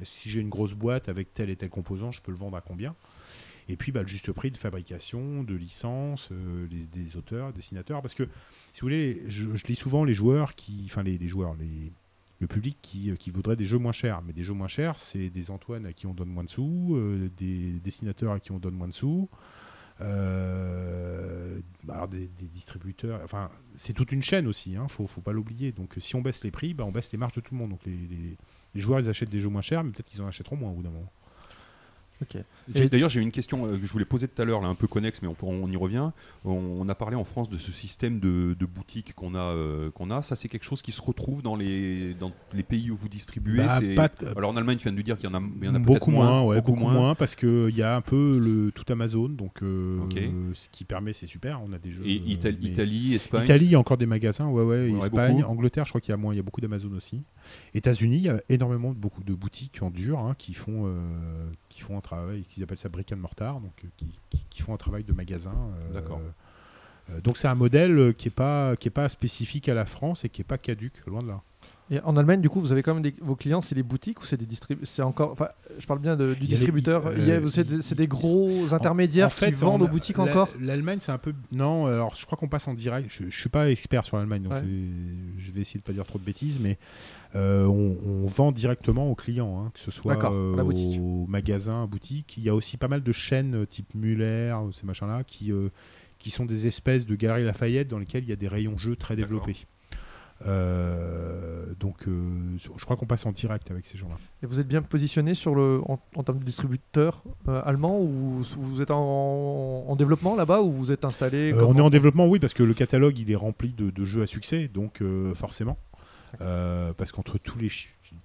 si 0.02 0.28
j'ai 0.28 0.40
une 0.40 0.48
grosse 0.50 0.74
boîte 0.74 1.08
avec 1.08 1.32
tel 1.32 1.50
et 1.50 1.56
tel 1.56 1.70
composant, 1.70 2.10
je 2.10 2.20
peux 2.20 2.32
le 2.32 2.36
vendre 2.38 2.56
à 2.56 2.60
combien? 2.60 2.94
Et 3.68 3.76
puis 3.76 3.90
bah, 3.92 4.02
le 4.02 4.08
juste 4.08 4.30
prix 4.32 4.50
de 4.52 4.58
fabrication, 4.58 5.42
de 5.42 5.54
licence, 5.54 6.28
euh, 6.30 6.66
les- 6.70 6.86
des 7.02 7.16
auteurs, 7.16 7.52
dessinateurs, 7.52 8.00
parce 8.02 8.14
que 8.14 8.24
si 8.72 8.80
vous 8.80 8.86
voulez, 8.86 9.22
je, 9.28 9.54
je 9.54 9.66
lis 9.66 9.74
souvent 9.74 10.04
les 10.04 10.14
joueurs 10.14 10.54
qui, 10.54 10.82
enfin 10.86 11.02
les, 11.02 11.18
les 11.18 11.26
joueurs, 11.28 11.54
les, 11.58 11.92
le 12.40 12.46
public 12.46 12.78
qui, 12.82 13.10
euh, 13.10 13.16
qui 13.16 13.30
voudrait 13.30 13.56
des 13.56 13.66
jeux 13.66 13.78
moins 13.78 13.92
chers. 13.92 14.22
Mais 14.22 14.32
des 14.32 14.44
jeux 14.44 14.52
moins 14.52 14.68
chers, 14.68 14.98
c'est 14.98 15.30
des 15.30 15.50
Antoine 15.50 15.86
à 15.86 15.92
qui 15.92 16.06
on 16.06 16.14
donne 16.14 16.28
moins 16.28 16.44
de 16.44 16.50
sous, 16.50 16.94
euh, 16.96 17.30
des 17.36 17.72
dessinateurs 17.80 18.32
à 18.32 18.40
qui 18.40 18.52
on 18.52 18.58
donne 18.58 18.74
moins 18.74 18.88
de 18.88 18.92
sous. 18.92 19.28
euh, 20.02 21.58
alors 21.88 22.08
des, 22.08 22.28
distributeurs, 22.52 23.20
enfin 23.24 23.50
c'est 23.76 23.94
toute 23.94 24.12
une 24.12 24.22
chaîne 24.22 24.46
aussi, 24.46 24.76
hein, 24.76 24.88
faut, 24.88 25.06
faut 25.06 25.22
pas 25.22 25.32
l'oublier. 25.32 25.72
Donc 25.72 25.94
si 25.98 26.14
on 26.16 26.20
baisse 26.20 26.44
les 26.44 26.50
prix, 26.50 26.74
bah, 26.74 26.84
on 26.84 26.92
baisse 26.92 27.10
les 27.12 27.18
marges 27.18 27.34
de 27.34 27.40
tout 27.40 27.54
le 27.54 27.60
monde. 27.60 27.70
Donc 27.70 27.80
les 27.86 28.36
joueurs 28.80 29.00
ils 29.00 29.08
achètent 29.08 29.30
des 29.30 29.40
jeux 29.40 29.48
moins 29.48 29.62
chers, 29.62 29.82
mais 29.84 29.92
peut-être 29.92 30.08
qu'ils 30.08 30.20
en 30.22 30.26
achèteront 30.26 30.56
moins 30.56 30.70
au 30.70 30.74
bout 30.74 30.82
d'un 30.82 30.90
moment. 30.90 31.12
Et- 32.74 32.88
D'ailleurs, 32.88 33.10
j'ai 33.10 33.20
une 33.20 33.30
question 33.30 33.66
euh, 33.66 33.76
que 33.78 33.86
je 33.86 33.92
voulais 33.92 34.04
poser 34.04 34.26
tout 34.28 34.40
à 34.40 34.44
l'heure, 34.44 34.60
là, 34.60 34.68
un 34.68 34.74
peu 34.74 34.86
connexe, 34.86 35.20
mais 35.22 35.28
on, 35.42 35.68
y 35.70 35.76
revient. 35.76 36.10
On, 36.44 36.52
on 36.52 36.88
a 36.88 36.94
parlé 36.94 37.14
en 37.16 37.24
France 37.24 37.48
de 37.50 37.56
ce 37.58 37.70
système 37.72 38.20
de, 38.20 38.56
de 38.58 38.66
boutiques 38.66 39.14
qu'on 39.14 39.34
a, 39.34 39.38
euh, 39.38 39.90
qu'on 39.90 40.10
a. 40.10 40.22
Ça, 40.22 40.34
c'est 40.36 40.48
quelque 40.48 40.64
chose 40.64 40.82
qui 40.82 40.92
se 40.92 41.02
retrouve 41.02 41.42
dans 41.42 41.56
les, 41.56 42.14
dans 42.14 42.32
les 42.54 42.62
pays 42.62 42.90
où 42.90 42.96
vous 42.96 43.08
distribuez. 43.08 43.58
Bah, 43.94 44.08
t- 44.08 44.26
Alors 44.36 44.50
en 44.50 44.56
Allemagne, 44.56 44.76
tu 44.78 44.84
viens 44.84 44.92
de 44.92 44.96
nous 44.96 45.02
dire 45.02 45.16
qu'il 45.18 45.28
y 45.28 45.32
en 45.32 45.34
a, 45.36 45.42
il 45.60 45.64
y 45.64 45.68
en 45.68 45.74
a 45.74 45.78
peut-être 45.78 45.84
beaucoup 45.86 46.10
moins, 46.10 46.42
ouais, 46.42 46.56
beaucoup, 46.56 46.72
beaucoup 46.72 46.90
moins, 46.92 47.14
parce 47.14 47.34
que 47.34 47.68
il 47.70 47.76
y 47.76 47.82
a 47.82 47.94
un 47.96 48.00
peu 48.00 48.38
le 48.38 48.72
tout 48.72 48.90
Amazon, 48.92 49.28
donc 49.28 49.62
euh, 49.62 49.98
ce 50.54 50.68
qui 50.70 50.84
permet, 50.84 51.12
c'est 51.12 51.26
super. 51.26 51.60
On 51.68 51.72
a 51.72 51.78
des 51.78 51.92
jeux. 51.92 52.02
Et 52.06 52.14
Itali- 52.34 52.58
mais- 52.62 52.68
Italie, 52.70 53.14
Espagne. 53.14 53.44
Italie, 53.44 53.64
il 53.66 53.70
y 53.72 53.74
a 53.74 53.78
encore 53.78 53.98
des 53.98 54.06
magasins, 54.06 54.46
ouais, 54.48 54.62
ouais. 54.62 54.90
Ouais, 54.90 54.98
Espagne, 55.04 55.36
beaucoup. 55.38 55.50
Angleterre, 55.52 55.84
je 55.84 55.90
crois 55.90 56.00
qu'il 56.00 56.10
y 56.10 56.14
a 56.14 56.16
moins, 56.16 56.32
il 56.32 56.36
y 56.36 56.40
a 56.40 56.42
beaucoup 56.42 56.60
d'Amazon 56.60 56.90
aussi. 56.96 57.22
États-Unis, 57.74 58.16
il 58.16 58.22
y 58.22 58.28
a 58.28 58.40
énormément 58.48 58.90
de 58.92 58.98
beaucoup 58.98 59.22
de 59.24 59.34
boutiques 59.34 59.82
en 59.82 59.90
dur 59.90 60.18
hein, 60.18 60.34
qui 60.38 60.54
font, 60.54 60.84
euh, 60.86 61.48
qui 61.68 61.80
font 61.80 61.96
un 61.96 62.00
travail, 62.00 62.44
qu'ils 62.44 62.62
appellent 62.62 62.78
ça 62.78 62.88
brick 62.88 63.12
and 63.12 63.16
mortar, 63.16 63.60
donc 63.60 63.72
euh, 63.84 63.88
qui, 63.96 64.06
qui- 64.30 64.44
qui 64.50 64.62
font 64.62 64.74
un 64.74 64.78
travail 64.78 65.04
de 65.04 65.12
magasin. 65.12 65.54
euh, 65.90 65.92
D'accord. 65.94 66.20
donc 67.22 67.36
c'est 67.38 67.46
un 67.48 67.54
modèle 67.54 68.14
qui 68.18 68.28
est 68.28 68.30
pas 68.32 68.74
qui 68.76 68.88
est 68.88 68.90
pas 68.90 69.08
spécifique 69.08 69.68
à 69.68 69.74
la 69.74 69.86
France 69.86 70.24
et 70.24 70.28
qui 70.28 70.40
est 70.40 70.44
pas 70.44 70.58
caduque, 70.58 71.04
loin 71.06 71.22
de 71.22 71.28
là. 71.28 71.40
Et 71.88 72.00
en 72.00 72.16
Allemagne, 72.16 72.40
du 72.40 72.48
coup, 72.50 72.60
vous 72.60 72.72
avez 72.72 72.82
quand 72.82 72.94
même 72.94 73.02
des, 73.02 73.14
vos 73.20 73.36
clients, 73.36 73.60
c'est 73.60 73.76
des 73.76 73.84
boutiques 73.84 74.20
ou 74.20 74.24
c'est 74.26 74.36
des 74.36 74.44
distributeurs 74.44 74.88
C'est 74.88 75.02
encore. 75.02 75.30
Enfin, 75.30 75.48
je 75.78 75.86
parle 75.86 76.00
bien 76.00 76.16
de- 76.16 76.34
du 76.34 76.46
distributeur. 76.48 77.06
euh, 77.06 77.14
Il 77.16 77.28
y 77.28 77.30
a- 77.30 77.40
c'est 77.80 77.94
des, 77.94 78.08
gros 78.08 78.74
intermédiaires 78.74 79.28
En 79.28 79.30
fait, 79.30 79.46
qui 79.52 79.52
vendent 79.52 79.82
on 79.82 79.84
aux 79.84 79.88
boutiques 79.88 80.18
encore. 80.18 80.48
L'Allemagne, 80.60 80.98
c'est 81.00 81.12
un 81.12 81.18
peu. 81.18 81.32
Non, 81.52 81.86
alors 81.86 82.16
je 82.16 82.26
crois 82.26 82.36
qu'on 82.36 82.48
passe 82.48 82.66
en 82.66 82.74
direct. 82.74 83.08
Je, 83.10 83.30
je 83.30 83.40
suis 83.40 83.48
pas 83.48 83.70
expert 83.70 84.04
sur 84.04 84.16
l'Allemagne, 84.16 84.42
donc 84.42 84.52
Ouais. 84.54 84.64
je 85.38 85.52
vais 85.52 85.60
essayer 85.60 85.78
de 85.78 85.84
pas 85.84 85.92
dire 85.92 86.04
trop 86.06 86.18
de 86.18 86.24
bêtises, 86.24 86.58
mais 86.60 86.76
euh, 87.36 87.66
on, 87.66 87.96
on 88.04 88.26
vend 88.26 88.50
directement 88.50 89.08
aux 89.10 89.14
clients, 89.14 89.62
hein, 89.64 89.70
que 89.72 89.78
ce 89.80 89.90
soit 89.92 90.14
D'accord, 90.14 90.32
euh, 90.34 90.52
au 90.98 91.26
magasin, 91.28 91.86
boutique. 91.86 92.36
Il 92.36 92.42
y 92.42 92.48
a 92.48 92.54
aussi 92.56 92.78
pas 92.78 92.88
mal 92.88 93.02
de 93.04 93.12
chaînes 93.12 93.54
euh, 93.54 93.64
type 93.66 93.94
Muller, 93.94 94.54
ces 94.72 94.86
machins-là, 94.86 95.22
qui, 95.24 95.52
euh, 95.52 95.68
qui 96.18 96.30
sont 96.30 96.46
des 96.46 96.66
espèces 96.66 97.06
de 97.06 97.14
galeries 97.14 97.44
Lafayette 97.44 97.86
dans 97.86 97.98
lesquelles 97.98 98.24
il 98.24 98.30
y 98.30 98.32
a 98.32 98.36
des 98.36 98.48
rayons 98.48 98.76
jeux 98.76 98.96
très 98.96 99.14
D'accord. 99.14 99.28
développés. 99.46 99.66
Euh, 100.44 101.64
donc, 101.80 102.06
euh, 102.08 102.20
je 102.60 102.84
crois 102.84 102.96
qu'on 102.96 103.06
passe 103.06 103.24
en 103.26 103.32
direct 103.32 103.70
avec 103.70 103.86
ces 103.86 103.96
gens-là. 103.96 104.16
Et 104.42 104.46
vous 104.46 104.60
êtes 104.60 104.68
bien 104.68 104.82
positionné 104.82 105.34
sur 105.34 105.54
le, 105.54 105.80
en, 105.86 105.98
en 106.16 106.22
termes 106.22 106.38
de 106.38 106.44
distributeur 106.44 107.22
euh, 107.48 107.62
allemand 107.64 108.00
ou 108.00 108.42
vous 108.58 108.82
êtes 108.82 108.90
en, 108.90 109.84
en 109.88 109.96
développement 109.96 110.36
là-bas 110.36 110.60
ou 110.60 110.70
vous 110.72 110.92
êtes 110.92 111.04
installé 111.04 111.52
Euh, 111.52 111.64
on 111.64 111.76
est 111.76 111.80
en 111.80 111.90
développement, 111.90 112.26
oui, 112.26 112.38
parce 112.38 112.52
que 112.54 112.62
le 112.62 112.74
catalogue 112.74 113.18
il 113.18 113.30
est 113.30 113.36
rempli 113.36 113.70
de, 113.72 113.90
de 113.90 114.04
jeux 114.04 114.22
à 114.22 114.26
succès, 114.26 114.68
donc 114.72 115.02
forcément. 115.34 115.78
Parce 116.38 117.12
qu'entre 117.12 117.38
tous 117.38 117.58
les 117.58 117.70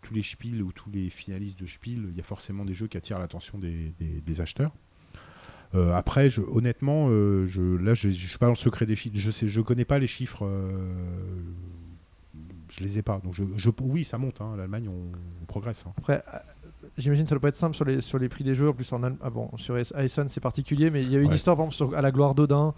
tous 0.04 0.14
les 0.14 0.24
Spiel 0.24 0.62
ou 0.62 0.72
tous 0.72 0.90
les 0.92 1.10
finalistes 1.10 1.60
de 1.60 1.66
Spiel, 1.66 2.06
il 2.12 2.16
y 2.18 2.20
a 2.20 2.24
forcément 2.24 2.66
des 2.66 2.74
jeux 2.74 2.88
qui 2.88 2.98
attirent 2.98 3.20
l'attention 3.20 3.58
des, 3.58 3.94
des- 4.00 4.22
des 4.26 4.42
acheteurs. 4.42 4.72
Euh, 5.74 5.94
après, 5.94 6.30
je, 6.30 6.42
honnêtement, 6.42 7.08
euh, 7.10 7.48
je, 7.48 7.62
là, 7.62 7.94
je, 7.94 8.10
je 8.12 8.28
suis 8.28 8.38
pas 8.38 8.46
dans 8.48 8.52
le 8.52 8.58
secret 8.58 8.86
des 8.86 8.96
chiffres. 8.96 9.16
Je 9.18 9.32
sais, 9.32 9.48
je 9.48 9.62
connais 9.62 9.86
pas 9.86 10.00
les 10.00 10.08
chiffres. 10.08 10.46
euh, 10.46 10.94
je 12.77 12.84
les 12.84 12.98
ai 12.98 13.02
pas. 13.02 13.19
Donc, 13.23 13.34
je, 13.35 13.43
je- 13.57 13.69
oui, 13.81 14.03
ça 14.03 14.18
monte. 14.18 14.41
hein. 14.41 14.53
L'Allemagne, 14.57 14.89
on, 14.89 15.11
on 15.41 15.45
progresse. 15.45 15.84
hein. 15.88 15.91
Après, 15.98 16.22
euh, 16.34 16.38
j'imagine 16.98 17.23
que 17.26 17.30
ça 17.30 17.35
doit 17.35 17.41
pas 17.41 17.49
être 17.49 17.56
simple 17.56 17.76
sur 17.76 17.85
les, 17.85 18.02
sur 18.02 18.18
les 18.18 18.30
prix 18.30 18.43
des 18.43 18.56
jeux. 18.56 18.69
En 18.69 18.73
plus, 18.73 18.91
en, 18.93 19.02
Allem- 19.03 19.18
ah 19.22 19.30
bon, 19.30 19.49
sur 19.57 19.77
Essen, 19.77 20.27
c'est 20.30 20.39
particulier, 20.41 20.89
mais 20.89 21.02
il 21.03 21.11
y 21.11 21.15
a 21.15 21.19
eu 21.19 21.23
une 21.23 21.30
Ouais. 21.30 21.35
histoire, 21.35 21.56
par 21.57 21.65
exemple, 21.65 21.76
sur- 21.91 21.98
à 21.98 22.02
la 22.02 22.11
gloire 22.11 22.34
d'Odin, 22.35 22.73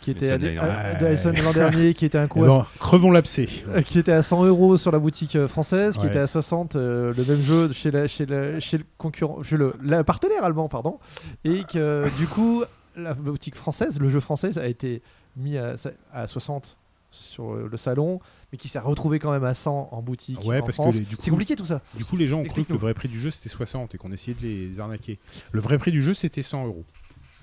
qui 0.00 0.10
était 0.10 0.30
à, 0.30 0.38
l'an 0.38 1.52
dernier, 1.54 1.94
qui 1.94 2.04
était 2.04 2.18
un 2.18 2.24
Eh 2.24 2.28
coup 2.28 2.44
à- 2.44 2.46
ben, 2.46 2.66
crevons 2.78 3.10
l'abcès. 3.10 3.48
euh, 3.68 3.80
qui 3.82 3.98
était 3.98 4.12
à 4.12 4.22
100 4.22 4.44
euros 4.44 4.76
sur 4.76 4.92
la 4.92 4.98
boutique 4.98 5.34
euh, 5.36 5.48
française, 5.48 5.94
qui 5.96 6.00
Ouais. 6.04 6.08
était 6.08 6.18
à 6.18 6.26
60 6.26 6.76
euh, 6.76 7.14
le 7.16 7.24
même 7.24 7.40
jeu 7.40 7.72
chez, 7.72 7.90
la, 7.90 8.06
chez, 8.06 8.26
la- 8.26 8.60
chez 8.60 8.78
le 8.78 8.84
concurrent, 8.98 9.42
chez 9.42 9.56
le, 9.56 9.74
la 9.82 10.04
partenaire 10.04 10.44
allemand, 10.44 10.68
pardon, 10.68 10.98
et 11.44 11.64
que 11.64 12.06
du 12.18 12.26
coup 12.26 12.62
la 12.96 13.14
boutique 13.14 13.54
française, 13.56 13.98
le 13.98 14.08
jeu 14.10 14.20
français 14.20 14.58
a 14.58 14.66
été 14.66 15.02
mis 15.36 15.56
à, 15.56 15.74
à 16.12 16.26
60 16.26 16.76
sur 17.14 17.54
le 17.54 17.76
salon, 17.76 18.20
mais 18.52 18.58
qui 18.58 18.68
s'est 18.68 18.78
retrouvé 18.78 19.18
quand 19.18 19.30
même 19.32 19.44
à 19.44 19.54
100 19.54 19.88
en 19.92 20.02
boutique 20.02 20.40
Ouais, 20.44 20.58
en 20.58 20.64
parce 20.64 20.76
que 20.76 20.82
France. 20.82 20.94
les- 20.96 21.00
du 21.02 21.16
C'est 21.18 21.24
coup- 21.26 21.30
compliqué 21.36 21.56
tout 21.56 21.64
ça. 21.64 21.80
Du 21.94 22.04
coup, 22.04 22.16
les 22.16 22.26
gens 22.26 22.38
ont 22.38 22.42
cru 22.42 22.46
que 22.46 22.50
Explique-nous. 22.60 22.74
le 22.76 22.80
vrai 22.80 22.94
prix 22.94 23.08
du 23.08 23.20
jeu 23.20 23.30
c'était 23.30 23.48
60 23.48 23.94
et 23.94 23.98
qu'on 23.98 24.12
essayait 24.12 24.36
de 24.36 24.42
les 24.46 24.80
arnaquer. 24.80 25.18
Le 25.52 25.60
vrai 25.60 25.78
prix 25.78 25.92
du 25.92 26.02
jeu 26.02 26.14
c'était 26.14 26.42
100 26.42 26.66
euros. 26.66 26.84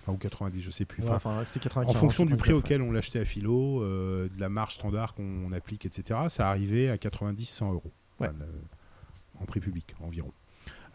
Enfin, 0.03 0.13
ou 0.13 0.17
90, 0.17 0.61
je 0.61 0.71
sais 0.71 0.83
plus. 0.85 1.03
Enfin, 1.03 1.15
Enfin, 1.15 1.43
c'était 1.45 1.59
95. 1.59 1.95
en 1.95 1.99
fonction 1.99 2.25
du 2.25 2.31
prix 2.35 2.49
99. 2.51 2.57
auquel 2.63 2.81
on 2.81 2.91
l'achetait 2.91 3.19
à 3.19 3.25
Philo, 3.25 3.83
euh, 3.83 4.29
de 4.35 4.39
la 4.41 4.49
marge 4.49 4.73
standard 4.75 5.13
qu'on 5.13 5.51
applique, 5.51 5.85
etc., 5.85 6.19
ça 6.29 6.49
arrivait 6.49 6.89
à 6.89 6.97
90-100 6.97 7.71
euros. 7.71 7.91
Ouais. 8.19 8.27
Enfin, 8.27 8.35
le- 8.39 9.41
en 9.41 9.45
prix 9.45 9.59
public 9.59 9.93
environ. 10.01 10.31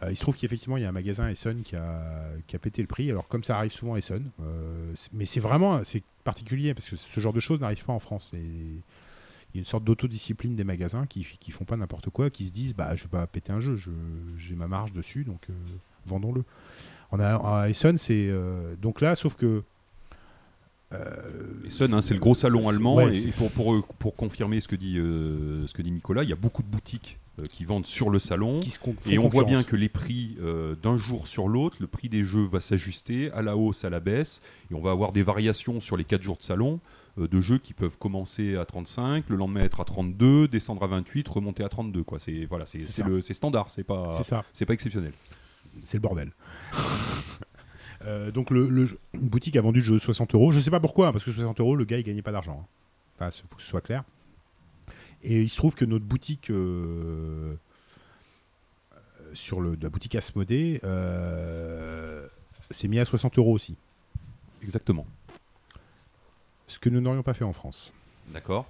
Euh, 0.03 0.11
il 0.11 0.15
se 0.15 0.21
trouve 0.21 0.35
qu'effectivement, 0.37 0.77
il 0.77 0.83
y 0.83 0.85
a 0.85 0.89
un 0.89 0.91
magasin 0.91 1.27
Essen 1.27 1.63
qui 1.63 1.75
a, 1.75 2.03
qui 2.45 2.55
a 2.55 2.59
pété 2.59 2.81
le 2.81 2.87
prix. 2.87 3.09
Alors, 3.09 3.27
comme 3.27 3.43
ça 3.43 3.57
arrive 3.57 3.71
souvent 3.71 3.95
à 3.95 3.97
Essen, 3.97 4.29
euh, 4.41 4.93
mais 5.13 5.25
c'est 5.25 5.39
vraiment 5.39 5.83
c'est 5.83 6.03
particulier 6.23 6.73
parce 6.75 6.87
que 6.89 6.95
ce 6.97 7.19
genre 7.19 7.33
de 7.33 7.39
choses 7.39 7.59
n'arrive 7.59 7.83
pas 7.83 7.93
en 7.93 7.99
France. 7.99 8.29
Les- 8.33 8.39
Il 9.53 9.55
y 9.55 9.59
a 9.59 9.61
une 9.61 9.65
sorte 9.65 9.85
d'autodiscipline 9.85 10.55
des 10.55 10.65
magasins 10.65 11.05
qui, 11.07 11.25
qui 11.39 11.51
font 11.51 11.63
pas 11.65 11.77
n'importe 11.77 12.09
quoi, 12.11 12.29
qui 12.29 12.45
se 12.45 12.51
disent 12.51 12.75
bah, 12.75 12.95
je 12.95 13.03
vais 13.03 13.09
pas 13.09 13.25
péter 13.25 13.51
un 13.53 13.59
jeu, 13.61 13.75
je- 13.77 13.89
j'ai 14.37 14.55
ma 14.55 14.67
marge 14.67 14.91
dessus, 14.91 15.23
donc 15.23 15.41
euh, 15.49 15.53
vendons-le. 16.05 16.43
On 17.11 17.19
a, 17.19 17.35
à 17.61 17.69
Essen, 17.69 17.97
c'est. 17.97 18.27
euh, 18.29 18.75
donc 18.75 19.01
là, 19.01 19.15
sauf 19.15 19.35
que. 19.35 19.63
euh, 20.93 21.65
Essen, 21.65 21.93
hein, 21.93 22.01
c'est 22.01 22.13
le 22.13 22.19
gros 22.19 22.35
salon 22.35 22.67
allemand. 22.69 22.95
ouais, 22.95 23.17
et 23.17 23.31
pour, 23.31 23.49
pour, 23.51 23.83
pour 23.99 24.15
confirmer 24.15 24.61
ce 24.61 24.67
que, 24.67 24.75
dit, 24.75 24.95
ce 24.95 25.73
que 25.73 25.81
dit 25.81 25.91
Nicolas, 25.91 26.23
il 26.23 26.29
y 26.29 26.33
a 26.33 26.37
beaucoup 26.37 26.61
de 26.63 26.67
boutiques 26.67 27.17
qui 27.45 27.65
vendent 27.65 27.85
sur 27.85 28.09
le 28.09 28.17
salon. 28.19 28.59
qui 28.59 28.71
se 28.71 28.79
con- 28.79 28.95
Et 29.05 29.19
on 29.19 29.27
voit 29.27 29.43
bien 29.43 29.63
que 29.63 29.75
les 29.75 29.89
prix 29.89 30.37
euh, 30.41 30.75
d'un 30.81 30.97
jour 30.97 31.27
sur 31.27 31.47
l'autre, 31.47 31.77
le 31.79 31.87
prix 31.87 32.09
des 32.09 32.23
jeux 32.23 32.45
va 32.45 32.59
s'ajuster 32.61 33.31
à 33.31 33.41
la 33.41 33.55
hausse, 33.55 33.85
à 33.85 33.89
la 33.89 33.99
baisse. 33.99 34.41
Et 34.71 34.73
on 34.75 34.81
va 34.81 34.91
avoir 34.91 35.11
des 35.11 35.23
variations 35.23 35.79
sur 35.79 35.97
les 35.97 36.03
4 36.03 36.23
jours 36.23 36.37
de 36.37 36.43
salon 36.43 36.79
euh, 37.19 37.27
de 37.27 37.39
jeux 37.41 37.57
qui 37.59 37.73
peuvent 37.73 37.97
commencer 37.97 38.55
à 38.55 38.65
35, 38.65 39.25
le 39.29 39.35
lendemain 39.35 39.61
être 39.61 39.79
à 39.81 39.85
32, 39.85 40.47
descendre 40.47 40.83
à 40.83 40.87
28, 40.87 41.27
remonter 41.27 41.63
à 41.63 41.69
32. 41.69 42.03
Quoi. 42.03 42.19
C'est, 42.19 42.45
voilà, 42.45 42.65
c'est, 42.65 42.79
C'est 42.79 42.85
c'est 42.91 43.01
ça. 43.03 43.07
le, 43.07 43.21
c'est 43.21 43.33
standard, 43.33 43.69
c'est 43.69 43.83
pas, 43.83 44.11
C'est 44.53 44.65
pas 44.65 44.73
exceptionnel. 44.73 45.13
c'est 45.83 45.97
le 45.97 46.01
bordel. 46.01 46.31
Euh, 48.05 48.31
donc 48.31 48.51
le, 48.51 48.69
le- 48.69 48.99
une 49.15 49.27
boutique 49.27 49.55
a 49.55 49.61
vendu 49.61 49.79
le 49.79 49.85
jeu 49.85 49.99
60 49.99 50.35
euros. 50.35 50.51
Je 50.51 50.59
sais 50.59 50.69
pas 50.69 50.79
pourquoi, 50.79 51.07
hein, 51.07 51.11
parce 51.11 51.23
que 51.23 51.31
60 51.31 51.59
euros, 51.59 51.75
le 51.75 51.83
gars 51.83 51.97
il 51.97 52.03
gagnait 52.03 52.21
pas 52.21 52.31
d'argent. 52.31 52.61
hein. 52.63 52.67
Enfin, 53.19 53.31
faut 53.49 53.55
que 53.55 53.61
ce 53.63 53.67
soit 53.67 53.81
clair. 53.81 54.03
Et 55.23 55.41
il 55.41 55.49
se 55.49 55.57
trouve 55.57 55.75
que 55.75 55.85
notre 55.85 56.05
boutique 56.05 56.49
euh, 56.49 57.55
euh, 58.93 58.97
sur 59.33 59.61
le, 59.61 59.75
de 59.75 59.83
la 59.83 59.89
boutique 59.89 60.15
Asmodée 60.15 60.79
euh, 60.83 62.27
s'est 62.71 62.87
mis 62.87 62.99
à 62.99 63.05
60 63.05 63.37
euros 63.37 63.53
aussi. 63.53 63.75
Exactement. 64.61 65.05
Ce 66.67 66.79
que 66.79 66.89
nous 66.89 67.01
n'aurions 67.01 67.23
pas 67.23 67.33
fait 67.33 67.45
en 67.45 67.53
France. 67.53 67.93
D'accord 68.29 68.67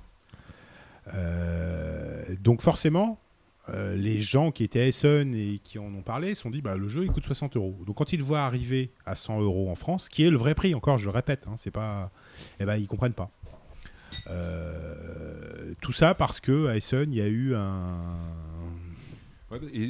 Euh, 1.14 2.36
donc 2.42 2.62
forcément, 2.62 3.18
euh, 3.70 3.96
les 3.96 4.22
gens 4.22 4.52
qui 4.52 4.64
étaient 4.64 4.82
à 4.82 4.88
Essen 4.88 5.34
et 5.34 5.60
qui 5.64 5.80
en 5.80 5.86
ont 5.94 6.02
parlé 6.02 6.36
se 6.36 6.42
sont 6.42 6.50
dit 6.50 6.62
bah, 6.62 6.76
le 6.76 6.88
jeu 6.88 7.04
il 7.06 7.12
coûte 7.12 7.26
60 7.26 7.56
euros. 7.56 7.76
Donc 7.86 7.96
quand 7.96 8.12
ils 8.14 8.18
le 8.18 8.24
voient 8.24 8.42
arriver 8.42 8.92
à 9.06 9.16
100 9.16 9.42
euros 9.42 9.70
en 9.70 9.76
France, 9.76 10.10
qui 10.10 10.24
est 10.24 10.30
le 10.30 10.38
vrai 10.38 10.54
prix, 10.54 10.76
encore 10.76 10.98
je 10.98 11.06
le 11.06 11.12
répète, 11.12 11.46
hein, 11.48 11.56
c'est 11.58 11.72
pas, 11.72 12.12
eh 12.60 12.66
ben 12.66 12.76
ils 12.78 12.88
comprennent 12.88 13.14
pas. 13.14 13.30
Euh, 14.30 15.74
tout 15.82 15.94
ça 15.94 16.14
parce 16.14 16.40
que 16.40 16.68
à 16.68 16.78
Essen 16.78 17.12
il 17.12 17.18
y 17.18 17.22
a 17.22 17.28
eu 17.28 17.56
un 17.56 17.88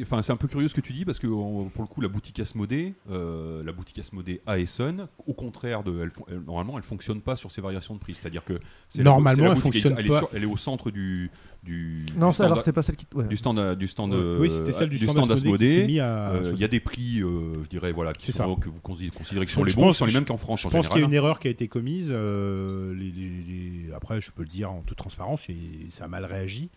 enfin, 0.02 0.22
c'est 0.22 0.32
un 0.32 0.38
peu 0.38 0.48
curieux 0.48 0.68
ce 0.68 0.76
que 0.76 0.82
tu 0.82 0.94
dis 0.94 1.06
parce 1.06 1.20
que 1.20 1.28
en- 1.28 1.66
pour 1.74 1.84
le 1.84 1.88
coup, 1.88 2.02
la 2.02 2.08
boutique 2.08 2.40
Asmodée, 2.40 2.94
euh, 3.10 3.64
la 3.64 3.72
boutique 3.72 4.00
Asmodée 4.00 4.42
à 4.46 4.60
Essen, 4.60 5.08
au 5.26 5.34
contraire 5.34 5.84
de, 5.84 6.02
elle, 6.02 6.12
elle- 6.30 6.40
normalement, 6.42 6.78
elle 6.78 6.84
fonctionne 6.84 7.22
pas 7.22 7.36
sur 7.36 7.52
ces 7.52 7.62
variations 7.62 7.94
de 7.96 8.00
prix. 8.00 8.14
C'est-à-dire 8.16 8.44
que 8.44 8.60
c'est 8.90 9.00
la- 9.00 9.06
Normalement, 9.06 9.36
c'est 9.36 9.42
la 9.50 9.52
elle 9.56 9.58
fonctionne 9.62 9.96
elle, 9.98 10.06
est 10.06 10.10
pas. 10.10 10.18
sur- 10.20 10.30
elle 10.34 10.44
est 10.44 10.48
au 10.48 10.58
centre 10.58 10.92
du 10.92 11.30
du 11.64 12.06
Non, 12.16 12.30
du 12.30 12.34
ça, 12.36 12.46
alors 12.46 12.58
stand- 12.58 12.66
c'était 12.66 12.72
pas 12.76 12.84
celle 12.84 12.96
qui. 12.96 13.08
ouais. 13.16 13.28
du 13.28 13.36
stand 13.36 13.60
euh, 13.60 13.76
du 13.76 13.88
stand 13.88 14.12
Ouais. 14.14 14.18
euh, 14.20 14.38
oui 14.40 14.50
c'était 14.50 14.72
celle 14.72 14.90
du, 14.90 14.98
du 14.98 15.04
stand, 15.08 15.26
stand 15.26 15.32
Asmodée 15.32 15.98
Euh, 16.00 16.52
Il 16.54 16.60
y 16.60 16.64
a 16.64 16.68
des 16.68 16.80
prix, 16.80 17.22
euh, 17.22 17.62
je 17.64 17.68
dirais, 17.70 17.92
voilà, 17.92 18.14
qui 18.14 18.28
C'est 18.28 18.38
sont, 18.38 18.56
que 18.56 18.70
vous 18.70 18.80
considérez, 18.80 19.46
qui 19.46 19.52
sont 19.54 19.64
les 19.64 19.74
bons, 19.74 19.92
qui 19.92 19.98
sont 19.98 20.06
les 20.06 20.14
mêmes 20.14 20.24
qu'en 20.26 20.38
France 20.38 20.62
Je 20.62 20.68
en 20.68 20.72
pense 20.72 20.88
qu'il 20.88 21.00
y 21.02 21.04
a 21.04 21.08
une 21.08 21.14
erreur 21.14 21.40
qui 21.40 21.48
a 21.48 21.52
été 21.52 21.68
commise. 21.68 22.10
euh, 22.12 22.94
les- 22.94 23.12
les- 23.12 23.44
les- 23.88 23.94
Après, 23.94 24.22
je 24.22 24.32
peux 24.32 24.44
le 24.44 24.48
dire 24.50 24.72
en 24.72 24.82
toute 24.82 24.98
transparence, 24.98 25.50
et 25.50 25.56
ça 25.90 26.06
a 26.06 26.08
mal 26.08 26.24
réagi. 26.26 26.70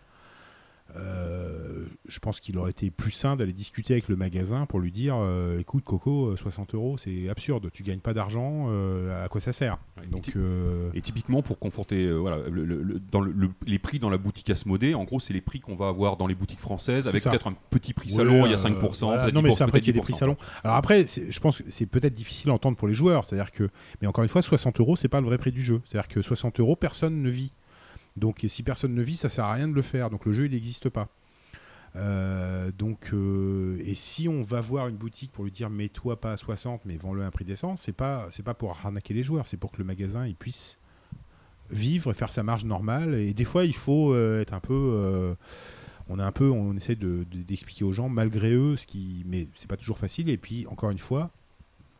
Euh, 0.97 1.85
je 2.09 2.19
pense 2.19 2.41
qu'il 2.41 2.59
aurait 2.59 2.71
été 2.73 2.91
plus 2.91 3.11
sain 3.13 3.37
d'aller 3.37 3.53
discuter 3.53 3.95
avec 3.95 4.09
le 4.09 4.17
magasin 4.17 4.67
pour 4.67 4.81
lui 4.81 4.91
dire 4.91 5.15
euh, 5.17 5.59
écoute, 5.61 5.85
Coco, 5.85 6.29
euh, 6.31 6.37
60 6.37 6.75
euros, 6.75 6.99
c'est 6.99 7.29
absurde, 7.29 7.71
tu 7.73 7.83
gagnes 7.83 8.01
pas 8.01 8.15
d'argent, 8.15 8.67
euh, 8.69 9.25
à 9.25 9.29
quoi 9.29 9.41
ça 9.41 9.53
sert? 9.53 9.79
Ouais, 9.99 10.07
Donc, 10.09 10.29
et, 10.29 10.33
ty- 10.33 10.39
euh, 10.39 10.91
et 10.95 11.01
typiquement 11.01 11.43
pour 11.43 11.59
conforter 11.59 12.05
euh, 12.07 12.15
voilà, 12.17 12.39
le- 12.49 12.65
le- 12.65 12.83
le- 12.83 13.01
dans 13.13 13.21
le- 13.21 13.33
le- 13.33 13.51
les 13.67 13.79
prix 13.79 13.99
dans 13.99 14.11
la 14.11 14.19
boutique 14.19 14.51
Asmodée, 14.51 14.95
en 14.95 15.05
gros, 15.05 15.21
c'est 15.21 15.33
les 15.33 15.41
prix 15.41 15.61
qu'on 15.61 15.77
va 15.77 15.89
avoir 15.89 16.17
dans 16.17 16.27
les 16.27 16.35
boutiques 16.35 16.61
françaises 16.61 17.05
C'est 17.05 17.09
avec 17.11 17.23
peut-être 17.25 17.47
un 17.49 17.55
petit 17.71 17.93
prix 17.95 18.11
Ouais, 18.11 18.17
salon, 18.17 18.47
il 18.47 18.51
y 18.51 18.53
euh, 18.53 18.57
a 18.57 18.59
5%, 18.59 19.07
voilà. 19.07 19.31
Non, 19.33 19.43
mais 19.43 19.51
10%, 19.51 19.55
c'est 19.55 19.63
après 19.63 19.73
peut-être 19.73 19.85
qu'il 19.85 19.95
y 19.95 19.99
a 19.99 20.01
des 20.01 20.01
prix 20.03 20.13
10%. 20.15 20.19
salon. 20.19 20.37
Alors 20.65 20.77
après, 20.77 21.07
c'est- 21.07 21.31
je 21.31 21.41
pense 21.41 21.59
que 21.59 21.65
c'est 21.71 21.87
peut-être 21.87 22.15
difficile 22.15 22.51
à 22.51 22.55
entendre 22.55 22.77
pour 22.77 22.89
les 22.89 22.95
joueurs. 22.95 23.25
C'est-à-dire 23.25 23.53
que, 23.53 23.69
mais 24.01 24.07
encore 24.09 24.25
une 24.25 24.29
fois, 24.31 24.43
60 24.43 24.81
euros, 24.81 24.97
c'est 24.97 25.09
pas 25.09 25.21
le 25.21 25.27
vrai 25.27 25.39
prix 25.39 25.53
du 25.53 25.63
jeu. 25.63 25.81
C'est-à-dire 25.85 26.09
que 26.09 26.23
60 26.23 26.59
euros, 26.61 26.77
personne 26.77 27.23
ne 27.23 27.31
vit. 27.31 27.53
Donc, 28.17 28.45
si 28.49 28.63
personne 28.63 28.95
ne 28.95 29.03
vit, 29.03 29.17
ça 29.17 29.29
sert 29.29 29.45
à 29.45 29.53
rien 29.53 29.69
de 29.69 29.73
le 29.75 29.83
faire. 29.83 30.11
Donc, 30.11 30.27
le 30.27 30.33
jeu, 30.33 30.47
il 30.47 30.51
n'existe 30.53 30.89
pas. 30.89 31.09
Euh, 31.97 32.71
donc, 32.73 33.11
euh, 33.13 33.81
et 33.85 33.95
si 33.95 34.29
on 34.29 34.43
va 34.43 34.61
voir 34.61 34.87
une 34.89 34.97
boutique 34.97 35.33
pour 35.33 35.43
lui 35.45 35.51
dire 35.51 35.69
mets-toi 35.71 36.21
pas 36.21 36.33
à 36.33 36.37
60, 36.37 36.83
mais 36.85 36.97
vends-le 36.97 37.23
à 37.23 37.27
un 37.27 37.31
prix 37.33 37.45
décent, 37.45 37.75
c'est 37.77 37.93
pas, 37.93 38.29
c'est 38.31 38.45
pas 38.45 38.55
pour 38.55 38.71
arnaquer 38.71 39.13
les 39.13 39.25
joueurs, 39.25 39.47
c'est 39.49 39.57
pour 39.57 39.73
que 39.73 39.79
le 39.79 39.85
magasin 39.85 40.25
il 40.27 40.37
puisse 40.37 40.79
vivre 41.71 42.13
et 42.13 42.15
faire 42.15 42.31
sa 42.31 42.45
marge 42.45 42.65
normale. 42.65 43.15
Et 43.15 43.35
des 43.35 43.45
fois, 43.45 43.65
il 43.65 43.75
faut 43.75 44.13
euh, 44.13 44.41
être 44.41 44.55
un 44.55 44.61
peu. 44.61 45.35
on 46.09 46.19
est 46.19 46.23
un 46.23 46.33
peu, 46.33 46.49
on 46.51 46.77
essaie 46.77 46.97
de- 46.97 47.25
de- 47.31 47.43
d'expliquer 47.43 47.85
aux 47.85 47.93
gens 47.93 48.09
malgré 48.09 48.53
eux, 48.53 48.77
ce 48.77 48.87
qui, 48.87 49.25
mais 49.27 49.47
c'est 49.57 49.69
pas 49.69 49.77
toujours 49.77 49.99
facile. 49.99 50.29
Et 50.29 50.37
puis 50.37 50.67
encore 50.69 50.91
une 50.91 50.99
fois, 50.99 51.31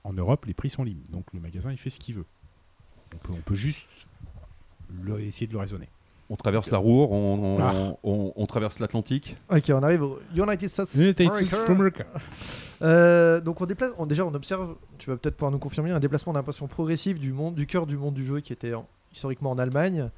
en 0.05 0.13
Europe, 0.13 0.47
les 0.47 0.55
prix 0.55 0.71
sont 0.71 0.83
libres, 0.85 1.03
donc 1.11 1.27
le 1.33 1.41
magasin 1.41 1.71
il 1.73 1.79
fait 1.79 1.91
ce 1.91 1.99
qu'il 2.01 2.15
veut. 2.17 2.27
On 3.15 3.19
peut, 3.19 3.33
on 3.33 3.41
peut 3.43 3.55
juste 3.57 3.87
le- 5.03 5.21
essayer 5.21 5.47
de 5.49 5.53
le 5.53 5.59
raisonner. 5.59 5.89
On 6.33 6.37
traverse 6.37 6.71
la 6.71 6.79
Roure, 6.79 7.13
on, 7.13 7.57
on- 7.59 7.59
Ah. 7.61 7.73
on- 8.05 8.33
on 8.37 8.47
traverse 8.47 8.79
l'Atlantique. 8.79 9.37
Ok, 9.51 9.65
on 9.75 9.83
arrive 9.83 10.03
au 10.05 10.19
United 10.35 10.69
States. 10.69 10.95
America. 11.69 12.05
Euh, 12.83 13.41
donc 13.41 13.61
on 13.61 13.67
déplace, 13.67 13.93
on, 13.99 14.07
déjà 14.07 14.25
on 14.25 14.33
observe, 14.35 14.77
tu 14.99 15.11
vas 15.11 15.17
peut-être 15.17 15.37
pouvoir 15.37 15.53
nous 15.53 15.59
confirmer, 15.59 15.91
un 15.91 16.01
déplacement 16.01 16.33
d'impression 16.33 16.67
progressive 16.67 17.19
du 17.19 17.33
monde, 17.33 17.55
du 17.55 17.67
cœur 17.67 17.87
du 17.87 17.97
monde 17.97 18.15
du 18.15 18.25
jeu 18.25 18.41
qui 18.41 18.53
était 18.53 18.73
en- 18.75 18.87
historiquement 19.13 19.51
en 19.51 19.59
Allemagne 19.59 20.09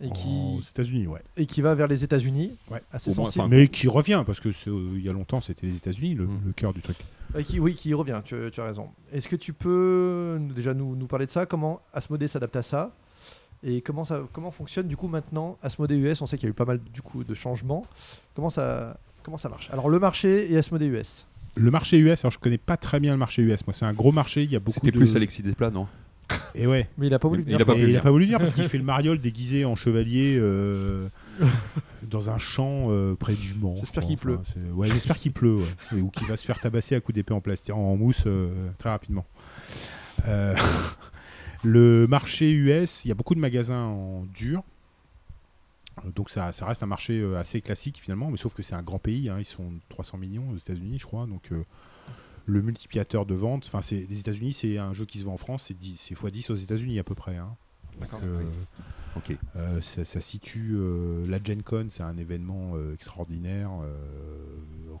et 0.00 0.10
qui, 0.10 0.28
aux 0.58 0.60
États-Unis, 0.62 1.06
ouais. 1.06 1.20
et 1.36 1.44
qui 1.46 1.60
va 1.60 1.74
vers 1.74 1.86
les 1.86 2.02
États-Unis, 2.02 2.56
Ouais. 2.70 2.80
assez 2.90 3.10
moins, 3.14 3.26
sensible. 3.26 3.44
Mais 3.48 3.68
qui 3.68 3.86
revient 3.86 4.24
parce 4.26 4.40
que 4.40 4.48
euh, 4.48 4.92
il 4.96 5.04
y 5.04 5.08
a 5.08 5.12
longtemps, 5.12 5.40
c'était 5.40 5.66
les 5.66 5.76
États-Unis, 5.76 6.14
le, 6.14 6.26
le 6.46 6.52
cœur 6.52 6.72
du 6.72 6.80
truc. 6.80 6.96
Euh, 7.36 7.42
qui, 7.42 7.60
oui, 7.60 7.74
qui 7.74 7.94
revient, 7.94 8.20
tu, 8.24 8.34
tu 8.50 8.60
as 8.60 8.64
raison. 8.64 8.88
Est-ce 9.12 9.28
que 9.28 9.36
tu 9.36 9.52
peux 9.52 10.36
déjà 10.56 10.74
nous, 10.74 10.96
nous 10.96 11.06
parler 11.06 11.26
de 11.26 11.30
ça? 11.30 11.46
Comment 11.46 11.80
Asmodée 11.92 12.26
s'adapte 12.28 12.56
à 12.56 12.62
ça? 12.62 12.92
Et 13.62 13.82
comment, 13.82 14.04
ça, 14.04 14.22
comment 14.32 14.50
fonctionne 14.50 14.88
du 14.88 14.96
coup 14.96 15.06
maintenant 15.08 15.58
Asmodée 15.62 15.96
US 15.96 16.22
On 16.22 16.26
sait 16.26 16.36
qu'il 16.38 16.46
y 16.46 16.48
a 16.48 16.50
eu 16.50 16.54
pas 16.54 16.64
mal 16.64 16.80
du 16.92 17.02
coup 17.02 17.24
de 17.24 17.34
changements. 17.34 17.84
Comment 18.34 18.50
ça, 18.50 18.98
comment 19.22 19.36
ça 19.38 19.48
marche? 19.48 19.68
Alors 19.70 19.88
le 19.90 19.98
marché 19.98 20.50
et 20.52 20.56
Asmodée 20.56 20.86
US. 20.86 21.26
Le 21.56 21.70
marché 21.70 21.98
US, 21.98 22.20
alors 22.24 22.30
je 22.32 22.38
connais 22.38 22.58
pas 22.58 22.76
très 22.76 23.00
bien 23.00 23.12
le 23.12 23.18
marché 23.18 23.42
US. 23.42 23.66
Moi, 23.66 23.74
c'est 23.74 23.84
un 23.84 23.92
gros 23.92 24.12
marché. 24.12 24.44
Il 24.44 24.50
y 24.50 24.56
a 24.56 24.60
beaucoup 24.60 24.74
C'était 24.74 24.92
de. 24.92 24.96
plus 24.98 25.14
Alexis 25.16 25.42
Desplat, 25.42 25.70
non? 25.70 25.86
Et 26.54 26.66
ouais. 26.68 26.88
Mais 26.96 27.08
il 27.08 27.14
a 27.14 27.18
pas 27.18 27.26
voulu 27.28 27.42
Il- 27.44 27.52
il 27.52 27.60
a 27.60 27.64
pas 27.64 27.74
il 27.74 27.96
a 27.96 28.00
pas 28.00 28.10
voulu 28.12 28.26
dire 28.26 28.38
parce 28.38 28.52
qu'il 28.54 28.68
fait 28.68 28.78
le 28.78 28.84
mariole 28.84 29.18
déguisé 29.20 29.64
en 29.64 29.74
chevalier 29.74 30.36
euh, 30.38 31.08
dans 32.04 32.30
un 32.30 32.38
champ 32.38 32.86
euh, 32.90 33.14
près 33.16 33.34
du 33.34 33.54
Mans. 33.54 33.74
J'espère 33.80 34.04
je 34.04 34.08
qu'il 34.08 34.16
pleut. 34.16 34.38
Ouais, 34.72 34.88
j'espère 34.88 35.18
qu'il 35.18 35.32
pleut. 35.32 35.56
ouais. 35.56 35.98
Et- 35.98 36.00
ou 36.00 36.08
qu'il 36.10 36.26
va 36.28 36.36
se 36.36 36.46
faire 36.46 36.60
tabasser 36.60 36.94
à 36.94 37.00
coups 37.00 37.16
d'épée 37.16 37.34
en 37.34 37.40
plastique, 37.40 37.74
en 37.74 37.96
mousse 37.96 38.22
euh, 38.26 38.48
très 38.78 38.90
rapidement. 38.90 39.26
Euh, 40.28 40.54
le 41.62 42.06
marché 42.06 42.52
US, 42.52 43.04
il 43.04 43.08
y 43.08 43.10
a 43.10 43.14
beaucoup 43.14 43.34
de 43.34 43.40
magasins 43.40 43.84
en 43.84 44.24
dur. 44.24 44.62
Donc 46.14 46.30
ça, 46.30 46.52
ça 46.52 46.64
reste 46.66 46.82
un 46.82 46.86
marché 46.86 47.20
euh, 47.20 47.38
assez 47.38 47.60
classique 47.60 47.98
finalement, 48.00 48.30
mais 48.30 48.38
sauf 48.38 48.54
que 48.54 48.62
c'est 48.62 48.74
un 48.74 48.82
grand 48.82 48.98
pays. 48.98 49.28
hein. 49.28 49.36
Ils 49.38 49.44
sont 49.44 49.72
300 49.90 50.16
millions 50.18 50.48
aux 50.50 50.56
États-Unis, 50.56 50.98
je 50.98 51.04
crois. 51.06 51.26
Donc 51.26 51.52
euh, 51.52 51.62
le 52.46 52.62
multiplicateur 52.62 53.26
de 53.26 53.34
vente. 53.34 53.64
Enfin, 53.66 53.82
c'est 53.82 54.06
les 54.08 54.20
États-Unis, 54.20 54.52
c'est 54.54 54.78
un 54.78 54.92
jeu 54.94 55.04
qui 55.04 55.18
se 55.18 55.24
vend 55.24 55.34
en 55.34 55.38
France, 55.38 55.64
c'est 55.68 55.78
10 55.78 55.96
c'est 55.96 56.14
x10 56.14 56.50
aux 56.52 56.56
États-Unis 56.56 56.98
à 56.98 57.04
peu 57.04 57.14
près. 57.14 57.36
hein. 57.36 57.54
D'accord. 58.00 58.20
Euh, 58.24 58.42
Ok. 59.16 59.36
euh, 59.56 59.80
ça, 59.82 60.04
ça 60.04 60.20
situe 60.20 60.70
euh, 60.76 61.26
la 61.26 61.42
Gen 61.42 61.62
Con, 61.64 61.86
c'est 61.90 62.04
un 62.04 62.16
événement 62.16 62.74
extraordinaire, 62.94 63.70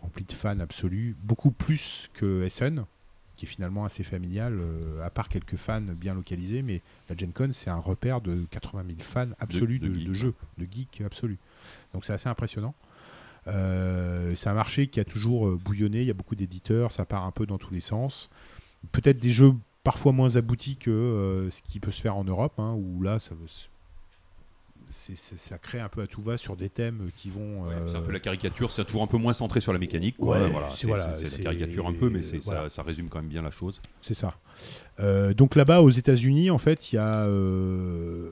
rempli 0.02 0.24
de 0.24 0.32
fans 0.32 0.58
absolus, 0.60 1.16
beaucoup 1.22 1.52
plus 1.52 2.10
que 2.12 2.42
Essen, 2.42 2.84
qui 3.40 3.46
est 3.46 3.48
finalement 3.48 3.86
assez 3.86 4.04
familial, 4.04 4.58
euh, 4.60 5.02
à 5.02 5.08
part 5.08 5.30
quelques 5.30 5.56
fans 5.56 5.80
bien 5.80 6.12
localisés, 6.12 6.60
mais 6.60 6.82
la 7.08 7.16
Gen 7.16 7.32
Con, 7.32 7.48
c'est 7.54 7.70
un 7.70 7.78
repère 7.78 8.20
de 8.20 8.44
80 8.50 8.84
000 8.86 8.98
fans 9.00 9.30
absolus 9.38 9.78
de 9.78 9.88
de, 9.88 9.94
geeks, 9.94 10.08
de 10.08 10.12
jeux, 10.12 10.34
de 10.58 10.66
geeks 10.70 11.00
absolus. 11.00 11.38
Donc 11.94 12.04
c'est 12.04 12.12
assez 12.12 12.28
impressionnant. 12.28 12.74
Euh, 13.46 14.34
c'est 14.36 14.50
un 14.50 14.54
marché 14.54 14.88
qui 14.88 15.00
a 15.00 15.04
toujours 15.04 15.48
euh, 15.48 15.56
bouillonné, 15.56 16.02
il 16.02 16.06
y 16.06 16.10
a 16.10 16.14
beaucoup 16.14 16.34
d'éditeurs, 16.34 16.92
ça 16.92 17.06
part 17.06 17.24
un 17.24 17.30
peu 17.30 17.46
dans 17.46 17.56
tous 17.56 17.72
les 17.72 17.80
sens. 17.80 18.28
Peut-être 18.92 19.18
des 19.18 19.30
jeux 19.30 19.54
parfois 19.84 20.12
moins 20.12 20.36
aboutis 20.36 20.76
que 20.76 20.90
euh, 20.90 21.48
ce 21.48 21.62
qui 21.62 21.80
peut 21.80 21.92
se 21.92 22.02
faire 22.02 22.16
en 22.16 22.24
Europe, 22.24 22.58
hein, 22.58 22.74
où 22.74 23.02
là, 23.02 23.18
ça, 23.18 23.34
c'est- 24.90 25.16
c'est- 25.16 25.36
ça 25.38 25.58
crée 25.58 25.80
un 25.80 25.88
peu 25.88 26.02
à 26.02 26.06
tout 26.06 26.20
va 26.22 26.36
sur 26.38 26.56
des 26.56 26.68
thèmes 26.68 27.10
qui 27.16 27.30
vont. 27.30 27.64
Ouais, 27.66 27.74
euh, 27.74 27.88
C'est 27.88 27.96
un 27.96 28.00
peu 28.02 28.12
la 28.12 28.20
caricature, 28.20 28.70
c'est 28.70 28.84
toujours 28.84 29.02
un 29.02 29.06
peu 29.06 29.16
moins 29.18 29.32
centré 29.32 29.60
sur 29.60 29.72
la 29.72 29.78
mécanique. 29.78 30.16
quoi. 30.18 30.40
Ouais, 30.40 30.48
voilà, 30.50 30.70
c'est- 30.70 30.76
c'est 30.82 30.86
voilà, 30.88 31.14
c'est 31.16 31.26
c'est- 31.26 31.38
la 31.38 31.44
caricature 31.44 31.86
un 31.86 31.92
peu, 31.92 32.10
mais 32.10 32.22
c'est- 32.22 32.38
voilà. 32.44 32.64
ça, 32.64 32.70
ça 32.76 32.82
résume 32.82 33.08
quand 33.08 33.18
même 33.20 33.28
bien 33.28 33.42
la 33.42 33.50
chose. 33.50 33.80
C'est 34.02 34.14
ça. 34.14 34.34
Euh, 35.00 35.32
donc 35.34 35.54
là-bas, 35.56 35.80
aux 35.82 35.90
États-Unis, 35.90 36.50
en 36.50 36.58
fait, 36.58 36.92
il 36.92 36.96
y 36.96 36.98
a. 36.98 37.14
euh, 37.26 38.30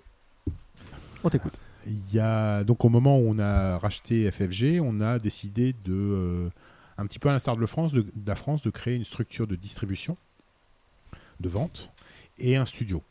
On 1.25 1.29
t'écoute. 1.31 1.59
Il 1.87 2.15
y 2.15 2.19
a 2.21 2.65
donc 2.65 2.85
au 2.85 2.89
moment 2.89 3.19
où 3.19 3.25
on 3.29 3.39
a 3.39 3.79
racheté 3.79 4.31
FFG, 4.31 4.79
on 4.81 5.01
a 5.01 5.19
décidé 5.19 5.75
de, 5.85 5.93
euh, 5.95 6.49
un 6.99 7.07
petit 7.07 7.19
peu 7.19 7.29
à 7.29 7.33
l'instar 7.33 7.57
de, 7.57 7.61
la 7.61 7.67
France, 7.67 7.93
de, 7.93 8.03
de 8.03 8.09
la 8.27 8.35
France, 8.35 8.63
de 8.63 8.71
créer 8.71 8.95
une 8.97 9.05
structure 9.05 9.47
de 9.47 9.57
distribution, 9.57 10.17
de 11.41 11.49
vente 11.49 11.91
et 12.39 12.57
un 12.57 12.65
studio. 12.67 13.03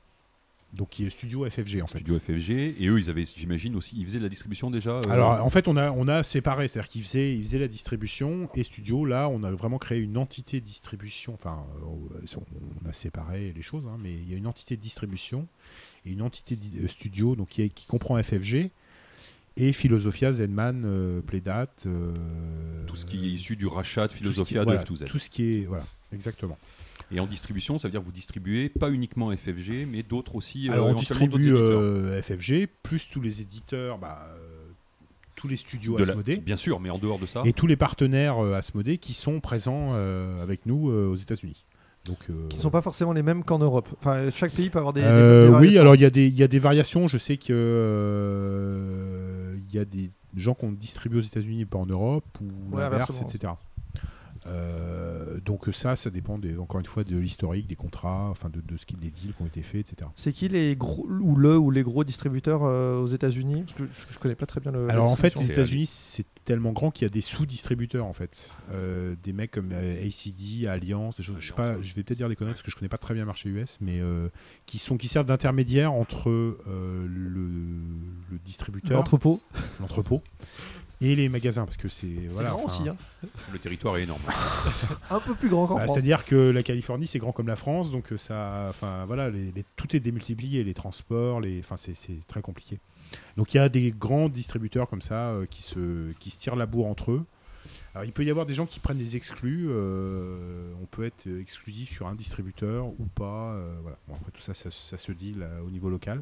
Donc 0.74 0.90
qui 0.90 1.06
est 1.06 1.10
studio 1.10 1.50
FFG 1.50 1.82
en 1.82 1.88
fait. 1.88 2.00
Studio 2.00 2.20
FFG, 2.20 2.76
et 2.78 2.88
eux, 2.88 3.00
ils 3.00 3.10
avaient, 3.10 3.24
j'imagine 3.24 3.76
aussi, 3.78 3.96
ils 3.98 4.06
faisaient 4.06 4.18
de 4.20 4.24
la 4.24 4.30
distribution 4.30 4.70
déjà. 4.70 4.92
euh, 4.92 5.02
Alors 5.10 5.44
en 5.44 5.50
fait 5.50 5.68
on 5.70 5.78
a, 5.78 5.92
on 5.92 6.08
a 6.10 6.24
séparé, 6.24 6.68
c'est-à-dire 6.68 6.90
qu'ils 6.90 7.04
faisaient, 7.04 7.34
ils 7.36 7.42
faisaient 7.44 7.58
la 7.60 7.70
distribution 7.70 8.50
et 8.54 8.64
studio. 8.64 9.06
Là 9.06 9.30
on 9.30 9.44
a 9.44 9.52
vraiment 9.52 9.78
créé 9.78 10.00
une 10.00 10.18
entité 10.18 10.60
distribution, 10.60 11.34
enfin 11.34 11.66
euh, 11.82 12.36
on 12.86 12.90
a 12.90 12.94
séparé 12.94 13.54
les 13.56 13.62
choses, 13.62 13.88
hein, 13.88 13.98
mais 13.98 14.12
il 14.14 14.30
y 14.30 14.34
a 14.34 14.38
une 14.38 14.46
entité 14.48 14.76
de 14.76 14.82
distribution 14.82 15.48
et 16.06 16.12
une 16.12 16.22
entité 16.22 16.56
di- 16.58 16.80
euh, 16.84 16.88
studio 16.90 17.36
donc 17.38 17.48
qui, 17.48 17.70
qui 17.70 17.88
comprend 17.88 18.22
FFG 18.22 18.70
et 19.60 19.74
Philosophia, 19.74 20.32
Zenman, 20.34 20.84
euh, 20.86 21.22
Playdat. 21.22 21.68
euh, 21.86 22.14
tout 22.86 22.96
ce 22.98 23.06
qui 23.06 23.26
est 23.26 23.32
issu 23.32 23.56
du 23.56 23.68
rachat 23.68 24.08
de 24.08 24.12
qui- 24.12 24.18
Philosophia 24.20 24.64
voilà, 24.64 24.84
de 24.84 24.86
F2Z. 24.86 25.06
Tout 25.06 25.18
ce 25.20 25.30
qui 25.30 25.44
est 25.62 25.66
voilà, 25.66 25.88
exactement. 26.12 26.58
Et 27.12 27.20
en 27.22 27.26
distribution, 27.26 27.78
ça 27.78 27.88
veut 27.88 27.92
dire 27.94 28.02
que 28.02 28.06
vous 28.06 28.12
distribuez 28.12 28.68
pas 28.70 28.90
uniquement 28.92 29.32
FFG, 29.36 29.86
mais 29.90 30.04
d'autres 30.04 30.36
aussi. 30.36 30.68
euh, 30.70 30.74
Alors 30.74 30.88
on 30.88 30.94
distribue 30.94 31.54
euh, 31.54 32.22
FFG 32.22 32.68
plus 32.84 33.08
tous 33.10 33.22
les 33.22 33.42
éditeurs, 33.42 33.98
bah, 33.98 34.28
euh, 34.36 34.38
tous 35.36 35.48
les 35.48 35.56
studios 35.56 35.96
la- 35.98 36.04
Asmodée. 36.04 36.36
Bien 36.38 36.58
sûr, 36.58 36.80
mais 36.82 36.90
en 36.90 36.98
dehors 36.98 37.18
de 37.20 37.26
ça. 37.26 37.44
et 37.46 37.54
tous 37.54 37.68
les 37.68 37.78
partenaires 37.78 38.44
euh, 38.44 38.54
Asmodée 38.56 38.98
qui 38.98 39.14
sont 39.14 39.40
présents 39.40 39.92
euh, 39.94 40.42
avec 40.44 40.66
nous 40.66 40.90
euh, 40.90 41.08
aux 41.08 41.16
États-Unis. 41.16 41.64
Donc, 42.06 42.18
euh, 42.30 42.48
Qui 42.50 42.58
sont 42.58 42.70
pas 42.70 42.82
forcément 42.82 43.12
les 43.14 43.24
mêmes 43.24 43.44
qu'en 43.44 43.60
Europe. 43.60 43.88
Enfin, 44.00 44.30
chaque 44.32 44.52
pays 44.54 44.70
peut 44.70 44.80
avoir 44.80 44.94
des. 44.94 45.02
des- 45.02 45.08
euh, 45.08 45.42
des 45.44 45.48
oui, 45.48 45.54
variations. 45.54 45.82
alors 45.82 45.96
il 45.96 46.02
y, 46.02 46.06
a 46.06 46.10
des- 46.10 46.28
il 46.28 46.36
y 46.38 46.44
a 46.44 46.48
des 46.48 46.60
variations. 46.60 47.08
Je 47.08 47.18
sais 47.18 47.38
que 47.38 47.54
euh, 48.28 49.56
il 49.70 49.76
y 49.76 49.80
a 49.80 49.86
des 49.86 50.10
gens 50.36 50.54
qu'on 50.54 50.72
distribue 50.72 51.18
aux 51.18 51.22
États-Unis 51.22 51.62
et 51.62 51.66
pas 51.66 51.78
en 51.78 51.86
Europe 51.86 52.26
ou 52.42 52.76
Ouais, 52.76 52.82
l'inverse, 52.82 53.22
etc. 53.22 53.54
Euh, 55.38 55.42
donc 55.42 55.66
ça, 55.72 55.96
ça 55.96 56.10
dépend 56.10 56.38
des, 56.38 56.58
encore 56.58 56.80
une 56.80 56.86
fois 56.86 57.04
de 57.04 57.18
l'historique 57.18 57.68
des 57.68 57.76
contrats, 57.76 58.30
enfin 58.30 58.50
de, 58.50 58.62
de 58.62 58.78
ce 58.78 58.86
qui 58.86 58.96
des 58.96 59.12
deals 59.12 59.34
qui 59.36 59.42
ont 59.42 59.46
été 59.46 59.62
faits, 59.62 59.92
etc. 59.92 60.10
C'est 60.16 60.34
qui 60.34 60.48
les 60.48 60.76
gros 60.76 61.08
ou 61.08 61.36
le 61.36 61.58
ou 61.58 61.72
les 61.72 61.84
gros 61.84 62.04
distributeurs 62.04 62.64
euh, 62.64 63.00
aux 63.00 63.08
États-Unis? 63.08 63.64
Parce 63.64 63.74
que 63.74 63.84
je, 63.86 64.14
je 64.14 64.20
connais 64.20 64.36
pas 64.36 64.46
très 64.46 64.60
bien 64.60 64.72
le. 64.72 64.90
Alors 64.90 65.12
en 65.12 65.16
fait, 65.16 65.36
les 65.36 65.52
États-Unis, 65.52 65.86
c'est 65.86 66.26
tellement 66.46 66.72
grand 66.72 66.92
qu'il 66.92 67.06
y 67.06 67.08
a 67.08 67.10
des 67.10 67.22
sous-distributeurs 67.22 68.06
en 68.06 68.14
fait, 68.14 68.52
Euh, 68.72 69.16
des 69.24 69.34
mecs 69.34 69.52
comme 69.52 69.72
euh, 69.74 70.06
ACD, 70.08 70.66
Alliance, 70.68 71.18
des 71.18 71.24
choses. 71.24 71.36
Je 71.40 71.48
sais 71.48 71.54
pas, 71.54 71.64
Alliance, 71.64 71.78
ouais. 71.80 71.84
je 71.84 71.96
vais 71.96 72.04
peut-être 72.04 72.18
dire 72.18 72.30
des 72.30 72.36
conneries 72.36 72.54
parce 72.54 72.64
que 72.64 72.72
je 72.72 72.76
connais 72.76 72.90
pas 72.90 72.98
très 72.98 73.14
bien 73.14 73.24
le 73.24 73.28
marché 73.28 73.50
US, 73.50 73.78
mais 73.82 74.00
euh, 74.00 74.30
qui 74.66 74.78
sont 74.78 74.98
qui 74.98 75.08
servent 75.08 75.26
d'intermédiaire 75.26 75.92
entre 75.92 76.30
euh, 76.30 77.06
le, 77.08 77.48
le 78.32 78.40
distributeur, 78.46 78.98
l'entrepôt. 78.98 79.42
l'entrepôt, 79.82 80.22
et 81.02 81.16
les 81.16 81.30
magasins 81.30 81.66
parce 81.66 81.78
que 81.78 81.90
c'est 81.90 82.08
C'est 82.08 82.28
voilà. 82.28 82.50
grand 82.50 82.66
aussi, 82.66 82.88
hein. 82.90 82.96
Le 83.54 83.60
territoire 83.60 83.98
est 83.98 84.04
énorme. 84.04 84.22
un 85.10 85.20
peu 85.20 85.36
plus 85.36 85.50
grand 85.50 85.68
qu'en 85.68 85.76
bah, 85.76 85.82
France. 85.84 85.94
C'est-à-dire 85.96 86.26
que 86.26 86.36
la 86.52 86.64
Californie 86.64 87.08
c'est 87.08 87.20
grand 87.20 87.32
comme 87.32 87.48
la 87.48 87.56
France, 87.56 87.92
donc 87.92 88.12
euh, 88.12 88.18
ça, 88.18 88.68
enfin 88.70 89.06
voilà, 89.06 89.30
les- 89.30 89.52
les- 89.52 89.66
tout 89.76 89.96
est 89.96 90.00
démultiplié, 90.00 90.64
les 90.64 90.74
transports, 90.74 91.40
les, 91.42 91.60
enfin 91.60 91.78
c'est 91.78 91.96
c'est 91.96 92.26
très 92.28 92.42
compliqué. 92.42 92.80
Donc 93.38 93.54
il 93.54 93.58
y 93.58 93.60
a 93.60 93.70
des 93.70 93.92
grands 93.92 94.30
distributeurs 94.30 94.90
comme 94.90 95.02
ça 95.02 95.30
euh, 95.30 95.46
qui 95.46 95.62
se 95.64 96.12
qui 96.20 96.30
se 96.30 96.40
tirent 96.40 96.56
la 96.56 96.66
bourre 96.66 96.88
entre 96.88 97.12
eux. 97.12 97.26
Alors 97.94 98.06
il 98.06 98.12
peut 98.12 98.24
y 98.24 98.30
avoir 98.30 98.46
des 98.46 98.54
gens 98.54 98.66
qui 98.66 98.80
prennent 98.80 98.98
des 98.98 99.16
exclus. 99.16 99.68
euh, 99.70 100.72
on 100.82 100.86
peut 100.86 101.04
être 101.06 101.26
exclusif 101.40 101.92
sur 101.92 102.08
un 102.08 102.16
distributeur 102.16 102.88
ou 102.88 103.06
pas. 103.16 103.52
euh, 103.54 103.76
voilà. 103.82 103.98
Bon, 104.08 104.16
après 104.16 104.32
tout 104.32 104.42
ça, 104.42 104.54
ça, 104.54 104.70
ça 104.72 104.98
se 104.98 105.12
dit 105.12 105.34
là, 105.34 105.48
au 105.66 105.70
niveau 105.72 105.90
local. 105.90 106.22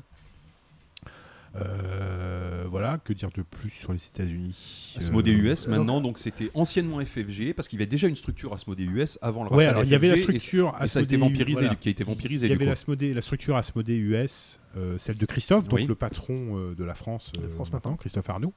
Euh, 1.56 2.66
voilà, 2.69 2.98
que 3.03 3.14
dire 3.14 3.30
de 3.34 3.42
plus 3.42 3.69
sur 3.69 3.93
les 3.93 4.06
États-Unis? 4.06 4.93
Asmodée 4.98 5.34
Euh, 5.34 5.51
US 5.53 5.67
maintenant, 5.67 6.01
donc 6.01 6.19
c'était 6.19 6.50
anciennement 6.53 7.00
FFG 7.00 7.53
parce 7.53 7.67
qu'il 7.67 7.80
y 7.80 7.82
avait 7.82 7.90
déjà 7.90 8.08
une 8.08 8.16
structure 8.16 8.53
Asmodée 8.53 8.84
US 8.84 9.17
avant 9.22 9.43
le 9.43 9.50
rachat 9.50 9.58
Ouais, 9.58 9.66
alors 9.66 9.82
de 9.84 9.88
il 9.88 9.92
y 9.92 9.95
avait 9.95 10.09
la 10.09 10.17
et- 10.17 10.22
structure 10.22 10.75
Et, 10.82 10.88
ça 10.88 11.00
a 11.00 11.01
été 11.03 11.16
Asmodée- 11.16 11.17
vampirisé, 11.17 11.61
voilà. 11.61 11.75
qui 11.75 11.88
a 11.88 11.92
été 11.92 12.03
vampirisé 12.03 12.45
Il 12.48 12.50
y 12.50 12.53
avait 12.56 12.66
la 13.14 13.22
structure 13.22 13.56
Asmodée 13.56 13.95
US, 13.95 14.59
euh, 14.75 14.98
celle 14.98 15.17
de 15.17 15.25
Christophe, 15.25 15.64
donc 15.69 15.80
Oui. 15.80 15.85
le 15.85 15.95
patron 15.95 16.58
euh, 16.58 16.75
de 16.75 16.84
la 16.84 16.95
France, 16.95 17.32
De 17.34 17.40
euh, 17.45 17.50
France 17.50 17.72
maintenant, 17.72 17.92
Maintenant. 17.92 17.98
Christophe 17.98 18.30
Arnoux, 18.30 18.53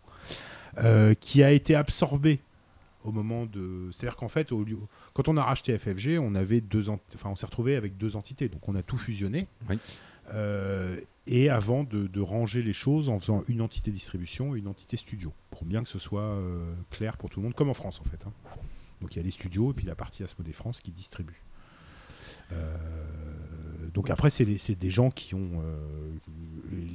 euh, 0.79 1.15
qui 1.15 1.43
a 1.43 1.53
été 1.53 1.75
absorbé 1.75 2.41
au 3.05 3.13
moment 3.13 3.47
de. 3.47 3.91
C'est-à-dire 3.93 4.17
qu'en 4.17 4.29
fait, 4.29 4.51
au 4.53 4.65
lieu- 4.65 4.77
quand 5.15 5.29
on 5.29 5.37
a 5.37 5.43
racheté 5.43 5.73
FFG, 5.79 6.19
on 6.19 6.35
avait 6.35 6.61
deux, 6.61 6.89
ent- 6.89 6.99
enfin, 7.15 7.31
on 7.31 7.37
s'est 7.37 7.47
retrouvé 7.47 7.77
avec 7.77 7.97
deux 7.97 8.17
entités, 8.17 8.49
donc 8.49 8.69
on 8.69 8.75
a 8.75 8.83
tout 8.83 8.97
fusionné. 8.99 9.47
Oui. 9.71 9.79
Euh, 10.35 10.99
et 11.29 11.51
avant 11.51 11.85
de, 11.85 12.21
ranger 12.21 12.63
les 12.63 12.73
choses 12.73 13.09
en 13.09 13.19
faisant 13.19 13.45
une 13.49 13.61
entité 13.61 13.91
distribution 13.91 14.57
et 14.57 14.59
une 14.59 14.67
entité 14.67 14.97
studio, 14.97 15.33
pour 15.51 15.65
bien 15.65 15.83
que 15.83 15.89
ce 15.89 15.99
soit 15.99 16.23
euh, 16.23 16.75
clair 16.91 17.17
pour 17.17 17.31
tout 17.31 17.41
le 17.41 17.45
monde, 17.45 17.55
comme 17.55 17.71
en 17.71 17.75
France 17.75 18.01
en 18.01 18.09
fait. 18.09 18.27
hein. 18.27 18.33
Donc 19.01 19.15
il 19.15 19.19
y 19.19 19.21
a 19.21 19.23
les 19.23 19.31
studios 19.31 19.71
et 19.71 19.75
puis 19.75 19.87
la 19.87 19.95
partie 19.95 20.25
Asmodée 20.25 20.53
France 20.53 20.81
qui 20.81 20.91
distribue. 20.91 21.41
Euh, 22.53 22.57
donc 23.95 24.11
après, 24.11 24.31
c'est 24.31 24.45
les- 24.45 24.59
c'est 24.59 24.79
des 24.79 24.91
gens 24.91 25.11
qui 25.11 25.35
ont... 25.35 25.51
euh, 25.65 25.77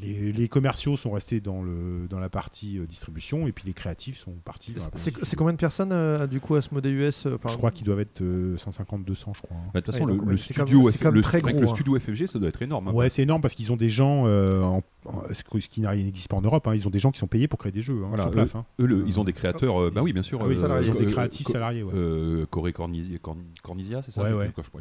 les, 0.02 0.32
les 0.32 0.48
commerciaux 0.48 0.96
sont 0.98 1.12
restés 1.12 1.40
dans, 1.40 1.64
le, 1.64 2.08
dans 2.10 2.20
la 2.20 2.30
partie 2.30 2.78
euh, 2.78 2.86
distribution 2.86 3.48
et 3.48 3.52
puis 3.52 3.64
les 3.66 3.74
créatifs 3.74 4.18
sont 4.20 4.34
partis 4.46 4.72
dans 4.74 4.84
la 4.84 4.90
partie... 4.90 5.04
C'est 5.04 5.26
c'est 5.26 5.36
combien 5.36 5.54
de 5.54 5.58
personnes 5.58 5.92
euh, 5.92 6.28
du 6.28 6.40
coup 6.40 6.56
à 6.56 6.62
ce 6.62 6.74
modèle 6.74 6.94
US 6.94 7.26
euh, 7.26 7.36
enfin, 7.36 7.50
Je 7.50 7.58
crois 7.58 7.72
qu'ils 7.72 7.86
doivent 7.86 8.00
être 8.02 8.22
euh, 8.22 8.56
150-200, 8.58 9.32
je 9.36 9.42
crois. 9.42 9.58
hein. 9.58 9.70
Bah, 9.74 9.80
De 9.82 9.86
toute 9.86 9.94
façon, 9.96 10.06
Ouais, 10.08 10.18
le, 10.26 10.38
studio, 10.38 10.82
même- 10.84 10.92
c'est 10.92 11.00
F- 11.00 11.02
quand 11.02 11.10
même 11.10 11.16
le, 11.16 11.22
très 11.22 11.38
avec 11.40 11.56
gros, 11.56 11.64
le 11.64 11.70
hein. 11.70 11.74
studio 11.76 11.98
FFG, 12.00 12.28
ça 12.28 12.38
doit 12.40 12.50
être 12.50 12.62
énorme. 12.62 12.90
hein. 12.90 12.92
Ouais, 12.94 13.10
c'est 13.10 13.24
énorme 13.24 13.42
parce 13.42 13.56
qu'ils 13.56 13.72
ont 13.72 13.76
des 13.78 13.90
gens, 13.90 14.26
euh, 14.28 14.62
en- 14.62 14.84
en- 15.06 15.24
ce 15.34 15.44
qui 15.44 15.82
n'existe 15.82 16.28
pas 16.30 16.38
en 16.38 16.42
Europe, 16.42 16.68
hein, 16.68 16.76
ils 16.76 16.86
ont 16.88 16.92
des 16.92 17.00
gens 17.00 17.12
qui 17.12 17.20
sont 17.20 17.28
payés 17.28 17.48
pour 17.48 17.58
créer 17.60 17.72
des 17.72 17.82
jeux 17.82 18.02
hein, 18.04 18.10
Voilà, 18.10 18.24
sur 18.24 18.32
place. 18.32 18.56
hein. 18.56 18.66
Eux, 18.80 18.86
le- 18.86 19.04
ils 19.08 19.20
ont 19.20 19.24
des 19.24 19.34
créateurs, 19.34 19.82
euh, 19.82 19.92
bah 19.94 20.02
oui, 20.04 20.14
bien 20.14 20.24
sûr. 20.24 20.40
Ah 20.42 20.46
oui, 20.48 20.56
euh, 20.56 20.62
salariés. 20.62 20.88
ils 20.88 20.92
ont 20.92 21.00
des 21.00 21.12
créatifs 21.12 21.48
salariés. 21.48 21.82
ouais. 21.84 21.94
euh, 21.96 22.46
Corée 22.46 22.74
Cornisia, 22.74 23.18
Corn- 23.20 23.44
Cornisia, 23.64 24.02
c'est 24.04 24.12
ça 24.12 24.24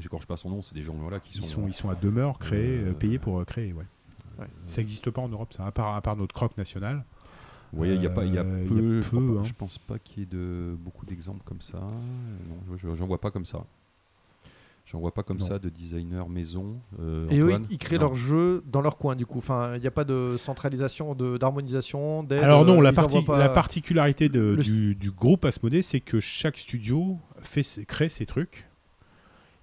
J'écorche 0.01 0.27
pas 0.27 0.37
son 0.37 0.51
nom, 0.51 0.62
c'est 0.63 0.75
des 0.75 0.83
gens 0.83 0.95
voilà, 0.95 1.21
qui 1.21 1.39
Ils 1.39 1.45
sont. 1.45 1.67
ils 1.67 1.75
sont 1.75 1.91
à 1.91 1.95
demeure 1.95 2.39
créés, 2.39 2.79
Euh, 2.79 2.91
euh, 2.91 2.93
payés 2.93 3.19
pour 3.19 3.41
euh, 3.41 3.45
créer. 3.45 3.73
Ouais. 3.73 3.85
Ouais. 4.39 4.47
Ça 4.67 4.79
n'existe 4.81 5.11
pas 5.11 5.21
en 5.21 5.29
Europe, 5.29 5.53
ça, 5.53 5.67
à 5.67 5.71
part, 5.71 5.95
à 5.95 6.01
part 6.01 6.17
notre 6.17 6.35
croc 6.35 6.57
national. 6.57 7.05
Ouais, 7.75 7.95
il 7.95 8.03
y 8.03 8.07
a 8.07 8.11
pas, 8.11 8.25
il 8.25 8.35
y 8.35 8.39
a 8.39 8.45
peu. 8.45 8.51
il 8.71 8.97
y 8.97 8.99
a 8.99 9.03
je, 9.03 9.09
crois 9.09 9.21
pas- 9.21 9.41
hein. 9.41 9.45
je 9.45 9.53
pense 9.55 9.79
pas 9.79 9.99
qu'il 9.99 10.21
y 10.21 10.23
ait 10.25 10.27
de 10.27 10.75
beaucoup 10.79 11.07
d'exemples 11.07 11.43
comme 11.45 11.61
ça. 11.63 11.79
Non, 11.79 12.57
je- 12.77 12.89
je- 12.89 12.95
j'en 12.97 13.07
vois 13.07 13.19
pas 13.21 13.31
comme 13.31 13.47
ça. 13.47 13.65
J'en 14.85 14.99
vois 14.99 15.15
pas 15.15 15.23
comme 15.23 15.39
Non. 15.39 15.47
ça 15.47 15.59
de 15.61 15.69
designers 15.69 16.29
maison. 16.29 16.77
euh, 17.01 17.27
Et 17.31 17.39
eux, 17.39 17.45
Antoine 17.47 17.67
ils, 17.71 17.75
ils 17.75 17.79
créent 17.79 17.97
Non. 17.97 18.07
leurs 18.07 18.15
jeux 18.15 18.65
dans 18.71 18.81
leur 18.83 18.99
coin, 18.99 19.15
du 19.15 19.25
coup. 19.25 19.39
Enfin, 19.39 19.77
il 19.77 19.81
n'y 19.81 19.87
a 19.87 19.91
pas 19.93 20.05
de 20.05 20.37
centralisation, 20.39 21.15
de- 21.15 21.39
d'harmonisation, 21.39 22.25
d'aide. 22.25 22.43
Alors 22.43 22.65
non, 22.67 22.81
la, 22.81 22.93
parti- 22.93 23.23
particularité 23.25 24.29
de- 24.29 24.57
du, 24.57 24.95
du 24.97 25.11
groupe 25.13 25.45
Asmodée, 25.45 25.83
c'est 25.83 26.01
que 26.01 26.19
chaque 26.21 26.59
studio 26.59 27.17
fait, 27.39 27.63
crée 27.87 28.09
ses 28.09 28.27
trucs. 28.27 28.67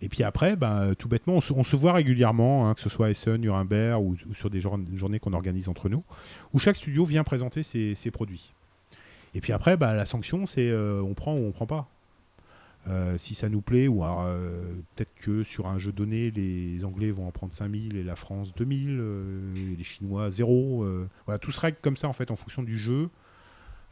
Et 0.01 0.09
puis 0.09 0.23
après, 0.23 0.55
bah, 0.55 0.95
tout 0.97 1.09
bêtement, 1.09 1.35
on 1.35 1.63
se, 1.63 1.75
voit 1.75 1.93
régulièrement, 1.93 2.69
hein, 2.69 2.73
que 2.73 2.81
ce 2.81 2.89
soit 2.89 3.07
à 3.07 3.09
Essen, 3.09 3.37
Nuremberg 3.37 4.01
ou, 4.01 4.15
ou 4.29 4.33
sur 4.33 4.49
des 4.49 4.61
jour- 4.61 4.79
journées 4.93 5.19
qu'on 5.19 5.33
organise 5.33 5.67
entre 5.67 5.89
nous, 5.89 6.03
où 6.53 6.59
chaque 6.59 6.77
studio 6.77 7.03
vient 7.03 7.23
présenter 7.23 7.63
ses, 7.63 8.11
produits. 8.11 8.53
Et 9.35 9.41
puis 9.41 9.53
après, 9.53 9.77
bah, 9.77 9.93
la 9.93 10.05
sanction, 10.05 10.45
c'est 10.45 10.69
euh, 10.69 11.01
on 11.01 11.13
prend 11.13 11.35
ou 11.35 11.45
on 11.45 11.51
prend 11.51 11.67
pas. 11.67 11.87
Euh, 12.87 13.17
si 13.17 13.35
ça 13.35 13.49
nous 13.49 13.61
plaît, 13.61 13.87
ou 13.87 14.03
alors 14.03 14.23
euh, 14.25 14.63
peut-être 14.95 15.13
que 15.15 15.43
sur 15.43 15.67
un 15.67 15.77
jeu 15.77 15.91
donné, 15.91 16.31
les 16.31 16.85
Anglais 16.85 17.11
vont 17.11 17.27
en 17.27 17.31
prendre 17.31 17.53
5000 17.53 17.97
et 17.97 18.03
la 18.03 18.15
France 18.15 18.53
2000, 18.55 18.97
euh, 18.99 19.55
et 19.55 19.75
les 19.75 19.83
Chinois 19.83 20.31
0. 20.31 20.83
euh, 20.83 21.07
voilà, 21.25 21.39
tout 21.39 21.51
se 21.51 21.59
règle 21.59 21.77
comme 21.81 21.97
ça 21.97 22.07
en 22.07 22.13
fait 22.13 22.31
en 22.31 22.35
fonction 22.35 22.63
du 22.63 22.77
jeu. 22.79 23.09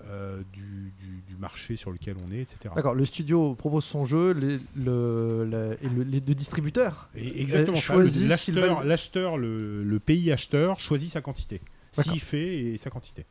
Euh, 0.06 0.42
du, 0.54 0.94
du- 1.00 1.24
du 1.28 1.36
marché 1.38 1.76
sur 1.76 1.92
lequel 1.92 2.16
on 2.26 2.32
est, 2.32 2.42
etc. 2.42 2.74
D'accord, 2.76 2.94
le 2.96 3.04
studio 3.06 3.56
propose 3.56 3.84
son 3.86 4.06
jeu, 4.06 4.32
les, 4.32 4.60
le, 4.76 5.46
la- 5.50 5.74
et 5.86 5.90
le- 5.90 6.04
les 6.04 6.22
deux 6.22 6.36
distributeurs. 6.36 7.10
Et 7.16 7.42
exactement 7.42 7.78
s'ils 7.78 8.28
L'acheteur, 8.86 9.38
le, 9.38 9.84
le 9.84 10.00
pays 10.00 10.32
acheteur 10.32 10.80
choisit 10.80 11.12
sa 11.12 11.22
quantité. 11.22 11.62
S'il 11.92 12.20
fait 12.20 12.58
et 12.74 12.78
sa 12.78 12.90
quantité. 12.92 13.26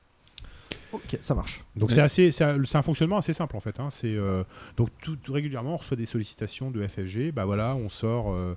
Ok, 0.92 1.18
ça 1.20 1.34
marche. 1.34 1.62
Donc 1.76 1.92
c'est 1.92 2.00
assez, 2.00 2.32
c'est 2.32 2.44
un, 2.44 2.82
fonctionnement 2.82 3.18
assez 3.18 3.32
simple 3.32 3.56
en 3.56 3.60
fait. 3.60 3.78
hein. 3.80 3.90
C'est 3.90 4.14
euh, 4.14 4.44
donc 4.76 4.88
tout, 5.02 5.16
tout 5.16 5.32
régulièrement 5.32 5.74
on 5.74 5.76
reçoit 5.76 5.96
des 5.96 6.06
sollicitations 6.06 6.70
de 6.70 6.86
FFG. 6.86 7.32
Bah 7.32 7.44
voilà, 7.44 7.74
on 7.76 7.88
sort 7.88 8.32
euh, 8.32 8.56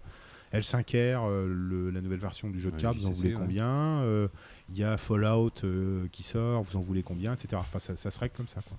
L5R, 0.53 0.95
euh, 0.95 1.47
le- 1.47 1.89
la 1.91 2.01
nouvelle 2.01 2.19
version 2.19 2.49
du 2.49 2.59
jeu 2.59 2.69
de 2.69 2.75
Ouais, 2.75 2.81
cartes. 2.81 2.97
Vous 2.97 3.07
en 3.07 3.11
voulez 3.11 3.33
ouais. 3.33 3.39
combien 3.39 4.01
Euh, 4.01 4.27
Il 4.71 4.77
y 4.77 4.83
a 4.83 4.97
Fallout 4.97 5.51
euh, 5.63 6.05
qui 6.11 6.23
sort. 6.23 6.63
Vous 6.63 6.77
en 6.77 6.81
voulez 6.81 7.03
combien, 7.03 7.33
etc. 7.33 7.49
Enfin 7.55 7.79
ça, 7.79 7.95
ça 7.95 8.11
se 8.11 8.19
règle 8.19 8.35
comme 8.35 8.47
ça. 8.47 8.61
Quoi. 8.67 8.77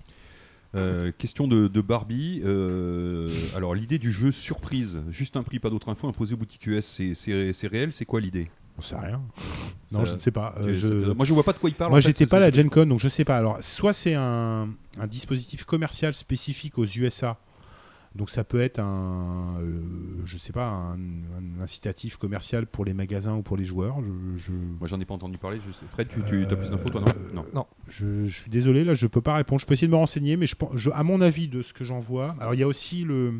Euh, 0.76 1.10
question 1.18 1.48
de, 1.48 1.66
de 1.66 1.80
Barbie. 1.80 2.42
euh, 2.44 3.28
alors, 3.56 3.74
l'idée 3.74 3.98
du 3.98 4.12
jeu 4.12 4.30
surprise, 4.30 5.00
juste 5.10 5.36
un 5.36 5.42
prix, 5.42 5.58
pas 5.58 5.68
d'autre 5.70 5.88
info, 5.88 6.06
imposé 6.08 6.34
aux 6.34 6.36
boutiques 6.36 6.66
US, 6.68 6.84
c'est- 7.14 7.66
réel 7.66 7.92
C'est 7.92 8.04
quoi 8.04 8.20
l'idée? 8.20 8.48
On 8.78 8.82
sait 8.82 8.96
rien. 8.96 9.20
Non, 9.90 9.98
Ça- 10.00 10.04
je 10.04 10.14
ne 10.14 10.18
sais 10.20 10.30
pas. 10.30 10.54
Euh, 10.60 10.72
je- 10.74 11.10
Moi, 11.12 11.26
je 11.26 11.34
vois 11.34 11.42
pas 11.42 11.52
de 11.52 11.58
quoi 11.58 11.68
il 11.68 11.74
parle. 11.74 11.90
Moi, 11.90 11.98
j'étais 12.00 12.24
pas 12.24 12.36
à 12.36 12.40
la 12.40 12.52
Gen 12.52 12.70
Con, 12.70 12.86
donc 12.86 13.00
je 13.00 13.08
sais 13.08 13.24
pas. 13.24 13.36
Alors, 13.36 13.58
soit 13.62 13.92
c'est 13.92 14.14
un, 14.14 14.68
un 14.98 15.06
dispositif 15.08 15.64
commercial 15.64 16.14
spécifique 16.14 16.78
aux 16.78 16.86
USA, 16.86 17.36
donc 18.16 18.28
ça 18.30 18.42
peut 18.42 18.60
être 18.60 18.80
un, 18.80 19.56
euh, 19.60 19.80
je 20.26 20.36
sais 20.36 20.52
pas, 20.52 20.66
un, 20.68 20.94
un 20.94 21.60
incitatif 21.60 22.16
commercial 22.16 22.66
pour 22.66 22.84
les 22.84 22.92
magasins 22.92 23.36
ou 23.36 23.42
pour 23.42 23.56
les 23.56 23.64
joueurs. 23.64 23.96
Je, 24.02 24.38
je, 24.46 24.52
Moi, 24.52 24.88
j'en 24.88 24.98
ai 25.00 25.04
pas 25.04 25.14
entendu 25.14 25.38
parler. 25.38 25.60
Je 25.64 25.72
sais. 25.72 25.84
Fred, 25.90 26.08
tu, 26.08 26.20
tu 26.24 26.42
as 26.44 26.56
plus 26.56 26.70
d'infos, 26.70 26.88
toi, 26.88 27.02
non 27.32 27.44
Non. 27.54 27.66
je- 27.88 28.26
je 28.26 28.40
suis 28.40 28.50
désolé, 28.50 28.82
là, 28.84 28.94
je 28.94 29.06
peux 29.06 29.20
pas 29.20 29.34
répondre. 29.34 29.60
Je 29.60 29.66
peux 29.66 29.74
essayer 29.74 29.86
de 29.86 29.92
me 29.92 29.96
renseigner, 29.98 30.36
mais 30.36 30.46
je, 30.46 30.56
pense- 30.56 30.72
je- 30.74 30.90
à 30.90 31.02
mon 31.04 31.20
avis, 31.20 31.46
de 31.48 31.62
ce 31.62 31.72
que 31.72 31.84
j'en 31.84 32.00
vois, 32.00 32.34
alors 32.40 32.54
il 32.54 32.60
y 32.60 32.64
a 32.64 32.66
aussi 32.68 33.04
le. 33.04 33.34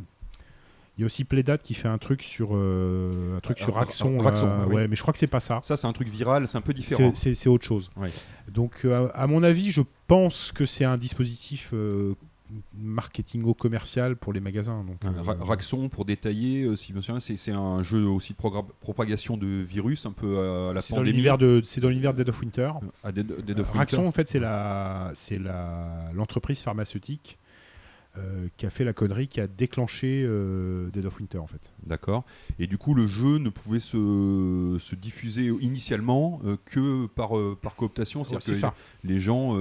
Il 0.98 1.00
y 1.00 1.04
a 1.04 1.06
aussi 1.06 1.24
Playdat 1.24 1.56
qui 1.56 1.72
fait 1.72 1.88
un 1.88 1.96
truc 1.96 2.22
sur 2.22 2.50
euh, 2.52 3.38
un 3.38 3.40
truc 3.40 3.56
Ah, 3.60 3.64
sur 3.64 3.74
Ra- 3.74 3.80
Raxon, 3.80 4.16
là. 4.18 4.22
Raxon, 4.22 4.48
ah 4.50 4.64
oui. 4.68 4.74
ouais, 4.74 4.88
mais 4.88 4.96
je 4.96 5.00
crois 5.02 5.12
que 5.12 5.18
c'est 5.18 5.26
pas 5.28 5.40
ça. 5.40 5.60
Ça, 5.62 5.78
c'est 5.78 5.86
un 5.86 5.92
truc 5.94 6.08
viral, 6.08 6.46
c'est 6.46 6.58
un 6.58 6.60
peu 6.60 6.74
différent. 6.74 7.12
C'est- 7.14 7.48
autre 7.48 7.64
chose. 7.64 7.90
Ouais. 7.96 8.10
Donc, 8.52 8.82
euh, 8.84 9.08
à 9.14 9.26
mon 9.26 9.42
avis, 9.42 9.70
je 9.70 9.80
pense 10.06 10.52
que 10.52 10.66
c'est 10.66 10.84
un 10.84 10.98
dispositif 10.98 11.70
euh, 11.72 12.14
marketingo-commercial 12.74 14.16
pour 14.16 14.32
les 14.32 14.40
magasins. 14.40 14.84
Donc, 14.84 15.04
euh, 15.04 15.22
Ra- 15.22 15.36
Raxon, 15.40 15.88
pour 15.88 16.04
détailler, 16.04 16.62
euh, 16.64 16.76
si 16.76 16.92
je 16.92 16.96
me 16.96 17.00
souviens, 17.00 17.20
c'est 17.20 17.52
un 17.52 17.82
jeu 17.82 18.04
aussi 18.06 18.32
de 18.32 18.38
propagation 18.80 19.36
de 19.36 19.46
virus, 19.46 20.06
un 20.06 20.12
peu 20.12 20.38
à 20.70 20.72
la 20.72 20.80
c'est 20.80 20.92
dans 20.92 20.98
pandémie. 20.98 21.12
l'univers 21.12 21.38
de, 21.38 21.62
c'est 21.64 21.80
dans 21.80 21.88
l'univers 21.88 22.14
Dead 22.14 22.28
of 22.28 22.40
Winter. 22.40 22.70
À 23.04 23.12
Dead, 23.12 23.26
Dead 23.44 23.58
of 23.60 23.66
Winter. 23.68 23.78
Raxon, 23.78 24.06
en 24.06 24.12
fait, 24.12 24.28
c'est 24.28 24.40
la, 24.40 25.10
c'est 25.14 25.38
la, 25.38 26.10
l'entreprise 26.14 26.60
pharmaceutique 26.60 27.38
euh, 28.18 28.48
qui 28.56 28.66
a 28.66 28.70
fait 28.70 28.82
la 28.82 28.92
connerie, 28.92 29.28
qui 29.28 29.40
a 29.40 29.46
déclenché 29.46 30.24
euh, 30.26 30.90
Dead 30.90 31.04
of 31.06 31.20
Winter, 31.20 31.38
en 31.38 31.46
fait. 31.46 31.72
D'accord. 31.86 32.24
Et 32.58 32.66
du 32.66 32.76
coup, 32.76 32.92
le 32.94 33.06
jeu 33.06 33.38
ne 33.38 33.50
pouvait 33.50 33.78
se, 33.78 34.76
se 34.80 34.94
diffuser 34.96 35.46
initialement 35.60 36.40
euh, 36.44 36.56
que 36.64 37.06
par, 37.06 37.30
par 37.62 37.76
cooptation. 37.76 38.24
C'est-à-dire 38.24 38.42
c'est 38.42 38.52
que 38.52 38.58
ça. 38.58 38.74
les 39.04 39.20
gens 39.20 39.54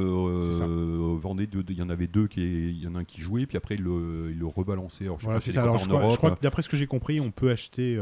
vendaient, 1.16 1.48
il 1.70 1.78
y 1.78 1.82
en 1.84 1.90
avait 1.90 2.08
deux, 2.08 2.28
il 2.38 2.82
y 2.82 2.88
en 2.88 2.96
a 2.96 3.00
un 3.00 3.04
qui 3.04 3.22
jouait, 3.22 3.46
puis 3.46 3.56
après 3.58 3.76
ils 3.76 3.84
le, 3.84 4.30
ils 4.32 4.40
le 4.40 4.48
rebalançaient. 4.48 5.04
Alors, 5.06 5.20
je 5.20 5.26
sais 5.26 5.26
Voilà, 5.28 5.40
pas 5.40 5.52
si 5.52 5.58
Alors, 5.58 5.78
je 5.78 5.86
crois, 5.86 6.00
je 6.00 6.06
Europe, 6.06 6.18
crois 6.18 6.32
que 6.32 6.42
d'après 6.42 6.64
ce 6.64 6.70
que 6.70 6.78
j'ai 6.78 6.88
compris, 6.88 7.20
on 7.20 7.30
peut 7.30 7.52
acheter 7.52 8.02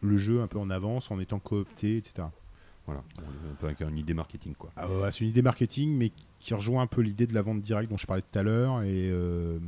le 0.00 0.16
jeu 0.16 0.40
un 0.40 0.46
peu 0.46 0.58
en 0.60 0.70
avance 0.70 1.10
en 1.10 1.18
étant 1.18 1.40
coopté, 1.40 1.96
etc. 1.96 2.28
Voilà, 2.88 3.04
un 3.50 3.54
peu 3.60 3.66
avec 3.66 3.80
une 3.82 3.98
idée 3.98 4.14
marketing. 4.14 4.54
Quoi. 4.54 4.70
Ah 4.76 4.88
ouais, 4.88 5.12
c'est 5.12 5.20
une 5.20 5.28
idée 5.28 5.42
marketing, 5.42 5.94
mais 5.94 6.10
qui 6.40 6.54
rejoint 6.54 6.82
un 6.82 6.86
peu 6.86 7.02
l'idée 7.02 7.26
de 7.26 7.34
la 7.34 7.42
vente 7.42 7.60
directe 7.60 7.90
dont 7.90 7.98
je 7.98 8.06
parlais 8.06 8.22
tout 8.22 8.38
à 8.38 8.42
l'heure. 8.42 8.82
Et 8.82 9.08
il 9.08 9.60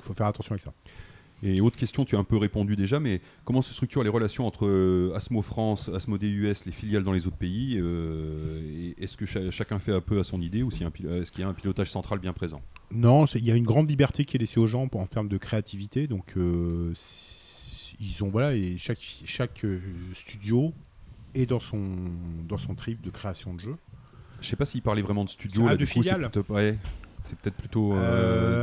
faut 0.00 0.12
faire 0.14 0.26
attention 0.26 0.52
avec 0.52 0.62
ça. 0.62 0.72
Et 1.42 1.62
autre 1.62 1.76
question, 1.78 2.04
tu 2.04 2.16
as 2.16 2.18
un 2.18 2.24
peu 2.24 2.36
répondu 2.36 2.76
déjà, 2.76 3.00
mais 3.00 3.22
comment 3.46 3.62
se 3.62 3.72
structurent 3.72 4.02
les 4.02 4.10
relations 4.10 4.46
entre 4.46 4.66
euh, 4.66 5.14
Asmo 5.16 5.40
France, 5.40 5.88
Asmodee 5.88 6.28
US, 6.28 6.66
les 6.66 6.72
filiales 6.72 7.02
dans 7.02 7.12
les 7.14 7.26
autres 7.26 7.38
pays 7.38 7.78
euh, 7.80 8.92
Est-ce 8.98 9.16
que 9.16 9.24
cha- 9.24 9.50
chacun 9.50 9.78
fait 9.78 9.94
un 9.94 10.02
peu 10.02 10.20
à 10.20 10.24
son 10.24 10.42
idée 10.42 10.62
ou 10.62 10.68
est-ce 10.68 11.32
qu'il 11.32 11.40
y 11.40 11.44
a 11.44 11.48
un 11.48 11.54
pilotage 11.54 11.90
central 11.90 12.18
bien 12.18 12.34
présent? 12.34 12.60
Non, 12.92 13.24
il 13.24 13.42
y 13.42 13.50
a 13.50 13.54
une 13.56 13.64
grande 13.64 13.88
liberté 13.88 14.26
qui 14.26 14.36
est 14.36 14.40
laissée 14.40 14.60
aux 14.60 14.66
gens 14.66 14.86
pour- 14.88 15.00
en 15.00 15.06
termes 15.06 15.28
de 15.28 15.38
créativité. 15.38 16.06
Donc, 16.06 16.34
euh, 16.36 16.92
ils 17.98 18.22
ont 18.22 18.28
voilà, 18.28 18.54
et 18.54 18.76
chaque 18.76 19.00
chaque 19.24 19.64
euh, 19.64 19.80
studio 20.12 20.74
est 21.34 21.46
dans 21.46 21.60
son 21.60 21.80
dans 22.48 22.58
son 22.58 22.74
trip 22.74 23.00
de 23.02 23.10
création 23.10 23.54
de 23.54 23.60
jeu. 23.60 23.76
Je 24.40 24.48
sais 24.48 24.56
pas 24.56 24.66
s'il 24.66 24.82
parlait 24.82 25.02
vraiment 25.02 25.24
de 25.24 25.30
studio. 25.30 25.62
Ah, 25.66 25.70
là, 25.70 25.72
de 25.74 25.78
du 25.78 25.84
coup, 25.84 26.02
c'est 26.02 26.10
filiale. 26.10 26.30
plutôt- 26.30 26.52
ouais, 26.54 26.76
C'est 27.24 27.36
peut-être 27.38 27.56
plutôt. 27.56 27.92
Euh, 27.94 27.96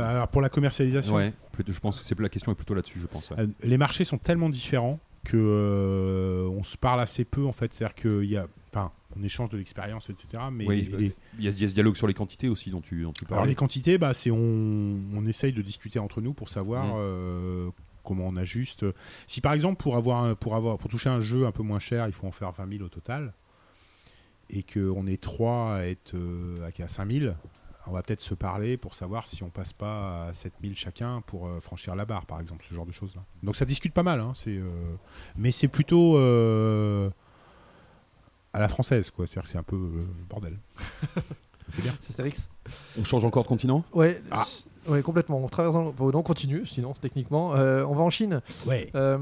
euh, 0.02 0.10
alors 0.10 0.28
pour 0.28 0.42
la 0.42 0.48
commercialisation, 0.48 1.14
ouais, 1.14 1.32
plutôt- 1.52 1.72
je 1.72 1.78
pense 1.80 1.98
que 2.00 2.04
c'est 2.04 2.18
la 2.18 2.28
question 2.28 2.50
est 2.52 2.56
plutôt 2.56 2.74
là-dessus, 2.74 2.98
je 3.00 3.06
pense. 3.06 3.30
ouais. 3.30 3.36
euh, 3.40 3.46
les 3.62 3.78
marchés 3.78 4.02
sont 4.04 4.18
tellement 4.18 4.48
différents 4.50 4.98
que 5.24 5.36
euh, 5.36 6.48
on 6.48 6.62
se 6.64 6.76
parle 6.76 7.00
assez 7.00 7.24
peu 7.24 7.44
en 7.46 7.52
fait. 7.52 7.72
C'est-à-dire 7.72 7.94
qu'il 7.94 8.24
y 8.30 8.36
a, 8.36 8.46
enfin, 8.72 8.90
on 9.18 9.22
échange 9.22 9.50
de 9.50 9.58
l'expérience, 9.58 10.10
etc. 10.10 10.42
Mais 10.52 10.66
Oui, 10.66 10.88
les- 10.98 11.12
Il 11.38 11.44
y, 11.44 11.48
a, 11.48 11.52
ce 11.52 11.72
dialogue 11.74 11.96
sur 11.96 12.06
les 12.08 12.14
quantités 12.14 12.48
aussi 12.48 12.70
dont 12.70 12.80
tu, 12.80 13.02
dont 13.02 13.12
tu 13.12 13.24
Alors 13.30 13.44
les 13.46 13.54
quantités, 13.54 13.96
bah, 13.98 14.12
c'est 14.14 14.30
on, 14.32 14.96
on 15.14 15.26
essaye 15.26 15.52
de 15.52 15.62
discuter 15.62 15.98
entre 16.00 16.20
nous 16.20 16.32
pour 16.32 16.48
savoir 16.48 16.86
Mm. 16.86 16.92
euh, 16.96 17.70
comment 18.08 18.26
on 18.26 18.36
ajuste. 18.36 18.84
Si 19.26 19.40
par 19.40 19.52
exemple 19.52 19.80
pour 19.82 19.96
avoir 19.96 20.22
un- 20.24 20.34
pour 20.34 20.56
avoir 20.56 20.78
pour 20.78 20.90
toucher 20.90 21.08
un 21.10 21.20
jeu 21.20 21.46
un 21.46 21.52
peu 21.52 21.62
moins 21.62 21.78
cher, 21.78 22.06
il 22.06 22.12
faut 22.12 22.26
en 22.26 22.32
faire 22.32 22.52
20 22.52 22.68
000 22.72 22.84
au 22.84 22.88
total, 22.88 23.32
et 24.50 24.62
qu'on 24.62 25.06
est 25.06 25.20
trois 25.22 25.74
à 25.76 25.82
être 25.84 26.14
euh, 26.14 26.66
à- 26.66 26.82
à 26.82 26.88
5 26.88 27.10
000, 27.10 27.34
on 27.86 27.92
va 27.92 28.02
peut-être 28.02 28.20
se 28.20 28.34
parler 28.34 28.76
pour 28.76 28.94
savoir 28.94 29.28
si 29.28 29.42
on 29.42 29.50
passe 29.50 29.72
pas 29.72 30.24
à 30.28 30.32
7 30.34 30.52
000 30.62 30.74
chacun 30.74 31.22
pour 31.26 31.46
euh, 31.46 31.60
franchir 31.60 31.94
la 31.96 32.04
barre, 32.04 32.26
par 32.26 32.40
exemple, 32.40 32.64
ce 32.68 32.74
genre 32.74 32.86
de 32.86 32.92
choses 32.92 33.14
là. 33.14 33.22
Donc 33.42 33.56
ça 33.56 33.64
discute 33.64 33.92
pas 33.94 34.02
mal, 34.02 34.20
hein, 34.20 34.32
c'est, 34.34 34.56
euh, 34.56 34.68
mais 35.36 35.52
c'est 35.52 35.68
plutôt 35.68 36.16
euh, 36.18 37.10
à 38.52 38.58
la 38.60 38.68
française, 38.68 39.10
quoi. 39.10 39.26
C'est-à-dire 39.26 39.42
que 39.44 39.48
c'est 39.50 39.58
un 39.58 39.62
peu 39.62 39.76
euh, 39.76 40.04
bordel. 40.28 40.58
c'est 41.70 41.82
bien. 41.82 41.94
C'est 42.00 42.10
Astérix 42.10 42.48
On 42.98 43.04
change 43.04 43.24
encore 43.24 43.42
de 43.44 43.48
continent? 43.48 43.84
Ouais, 43.92 44.20
Ah. 44.30 44.44
Ouais, 44.88 45.02
complètement. 45.02 45.38
On 45.38 45.48
traverse. 45.48 45.74
dans- 45.74 45.90
bon, 45.92 46.10
on 46.14 46.22
continue, 46.22 46.66
sinon, 46.66 46.92
techniquement. 47.00 47.54
Euh, 47.54 47.84
on 47.84 47.94
va 47.94 48.02
en 48.02 48.10
Chine. 48.10 48.40
Ouais. 48.66 48.88
Euh, 48.94 49.18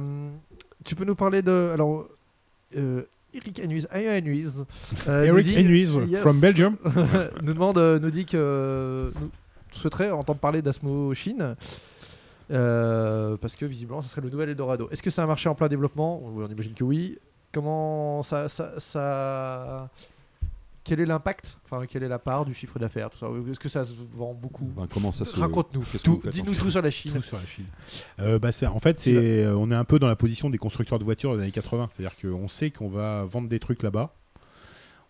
tu 0.85 0.95
peux 0.95 1.05
nous 1.05 1.15
parler 1.17 1.43
de. 1.43 1.71
Alors. 1.73 2.07
Euh, 2.77 3.03
Eric 3.35 3.61
Enuiz, 3.61 3.87
Eric 3.93 5.45
dit- 5.45 5.57
Enuiz 5.59 5.99
Yes. 6.09 6.21
from 6.23 6.41
Belgium. 6.41 6.77
nous 7.43 7.53
demande, 7.53 7.77
nous 7.79 8.11
dit 8.11 8.25
que 8.25 9.13
nous 9.21 9.31
souhaiterait 9.73 10.11
entendre 10.11 10.39
parler 10.41 10.63
d'Asmo 10.63 11.13
Chine. 11.13 11.55
parce 12.49 13.57
que 13.57 13.67
visiblement, 13.67 14.01
ce 14.03 14.09
serait 14.09 14.23
le 14.23 14.31
nouvel 14.31 14.51
Eldorado. 14.51 14.89
Est-ce 14.91 15.03
que 15.03 15.11
c'est 15.11 15.21
un 15.21 15.27
marché 15.27 15.49
en 15.49 15.55
plein 15.55 15.69
développement? 15.69 16.21
Oui, 16.25 16.45
on 16.49 16.51
imagine 16.51 16.73
que 16.75 16.85
oui. 16.85 17.19
Comment 17.53 18.23
ça, 18.23 18.49
ça, 18.49 18.79
ça- 18.79 19.89
Quel 20.87 21.01
est 21.01 21.07
l'impact 21.07 21.59
Enfin, 21.65 21.85
quelle 21.87 22.05
est 22.05 22.09
la 22.09 22.21
part 22.21 22.45
du 22.45 22.55
chiffre 22.55 22.79
d'affaires 22.79 23.11
tout 23.11 23.19
ça? 23.19 23.27
Est-ce 23.51 23.59
que 23.59 23.69
ça 23.69 23.85
se 23.85 23.93
vend 24.15 24.35
beaucoup? 24.35 24.71
Enfin, 24.77 24.87
Comment 24.93 25.11
ça 25.11 25.25
se. 25.25 25.39
Raconte-nous. 25.39 25.85
Dis-nous 26.31 26.55
tout 26.55 26.71
sur 26.71 26.81
la 26.81 26.91
Chine. 26.93 27.13
Tout 27.15 27.23
sur 27.23 27.37
la 27.39 27.45
Chine. 27.47 27.65
Euh, 28.21 28.39
bah, 28.39 28.51
en 28.73 28.79
fait, 28.79 28.99
c'est, 29.01 29.15
euh, 29.17 29.57
on 29.57 29.71
est 29.73 29.75
un 29.75 29.85
peu 29.85 29.99
dans 29.99 30.07
la 30.07 30.15
position 30.17 30.49
des 30.49 30.59
constructeurs 30.59 30.99
de 31.01 31.05
voitures 31.05 31.35
des 31.37 31.43
années 31.43 31.51
80. 31.51 31.89
C'est-à-dire 31.91 32.17
qu'on 32.17 32.47
sait 32.49 32.71
qu'on 32.71 32.89
va 32.89 33.25
vendre 33.25 33.49
des 33.49 33.59
trucs 33.59 33.83
là-bas. 33.83 34.15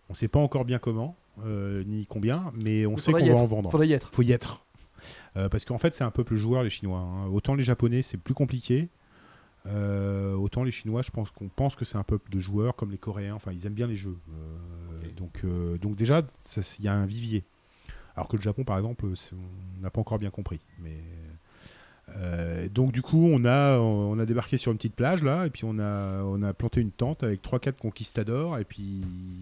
On 0.09 0.13
ne 0.13 0.17
sait 0.17 0.27
pas 0.27 0.39
encore 0.39 0.65
bien 0.65 0.79
comment, 0.79 1.15
euh, 1.45 1.83
ni 1.85 2.07
combien, 2.07 2.51
mais 2.55 2.85
on 2.87 2.97
sait 2.97 3.11
qu'on 3.11 3.19
va 3.19 3.25
être. 3.25 3.39
en 3.41 3.45
vendre. 3.45 3.69
Faudrait 3.69 3.87
y 3.87 3.93
être. 3.93 4.09
faut 4.11 4.23
y 4.23 4.31
être. 4.31 4.65
Euh, 5.35 5.47
parce 5.47 5.63
qu'en 5.63 5.77
fait, 5.77 5.93
c'est 5.93 6.03
un 6.03 6.09
peuple 6.11 6.35
joueur, 6.37 6.63
les 6.63 6.71
Chinois. 6.71 6.99
hein. 6.99 7.27
Autant 7.27 7.53
les 7.53 7.63
Japonais, 7.63 8.01
c'est 8.01 8.17
plus 8.17 8.33
compliqué. 8.33 8.89
euh, 9.67 10.33
autant 10.33 10.63
les 10.63 10.71
Chinois, 10.71 11.01
je 11.01 11.11
pense 11.11 11.29
qu'on 11.29 11.49
pense 11.49 11.75
que 11.75 11.83
c'est 11.83 11.97
un 11.97 12.03
peuple 12.03 12.31
de 12.31 12.39
joueurs 12.39 12.75
comme 12.75 12.89
les 12.89 12.97
Coréens. 12.97 13.35
Enfin, 13.35 13.51
ils 13.51 13.65
aiment 13.67 13.73
bien 13.73 13.85
les 13.87 13.97
jeux. 13.97 14.17
Donc, 15.17 15.41
euh, 15.43 15.77
donc 15.77 15.95
déjà, 15.95 16.21
il 16.79 16.85
y 16.85 16.87
a 16.87 16.93
un 16.93 17.05
vivier. 17.05 17.43
Alors 18.15 18.27
que 18.27 18.37
le 18.37 18.41
Japon, 18.41 18.63
par 18.63 18.77
exemple, 18.77 19.05
on 19.05 19.81
n'a 19.81 19.89
pas 19.89 19.99
encore 20.01 20.19
bien 20.19 20.31
compris. 20.31 20.59
Mais 20.79 21.03
euh, 22.15 22.69
donc 22.69 22.93
du 22.93 23.01
coup, 23.01 23.29
on 23.31 23.43
a 23.43 23.77
on 23.77 24.17
a 24.17 24.25
débarqué 24.25 24.57
sur 24.57 24.71
une 24.71 24.77
petite 24.77 24.95
plage 24.95 25.23
là, 25.23 25.45
et 25.45 25.49
puis 25.49 25.65
on 25.65 25.77
a 25.77 26.23
on 26.23 26.41
a 26.41 26.53
planté 26.53 26.79
une 26.79 26.91
tente 26.91 27.21
avec 27.23 27.41
trois 27.41 27.59
quatre 27.59 27.77
conquistadors, 27.77 28.57
et 28.57 28.63
puis 28.63 29.01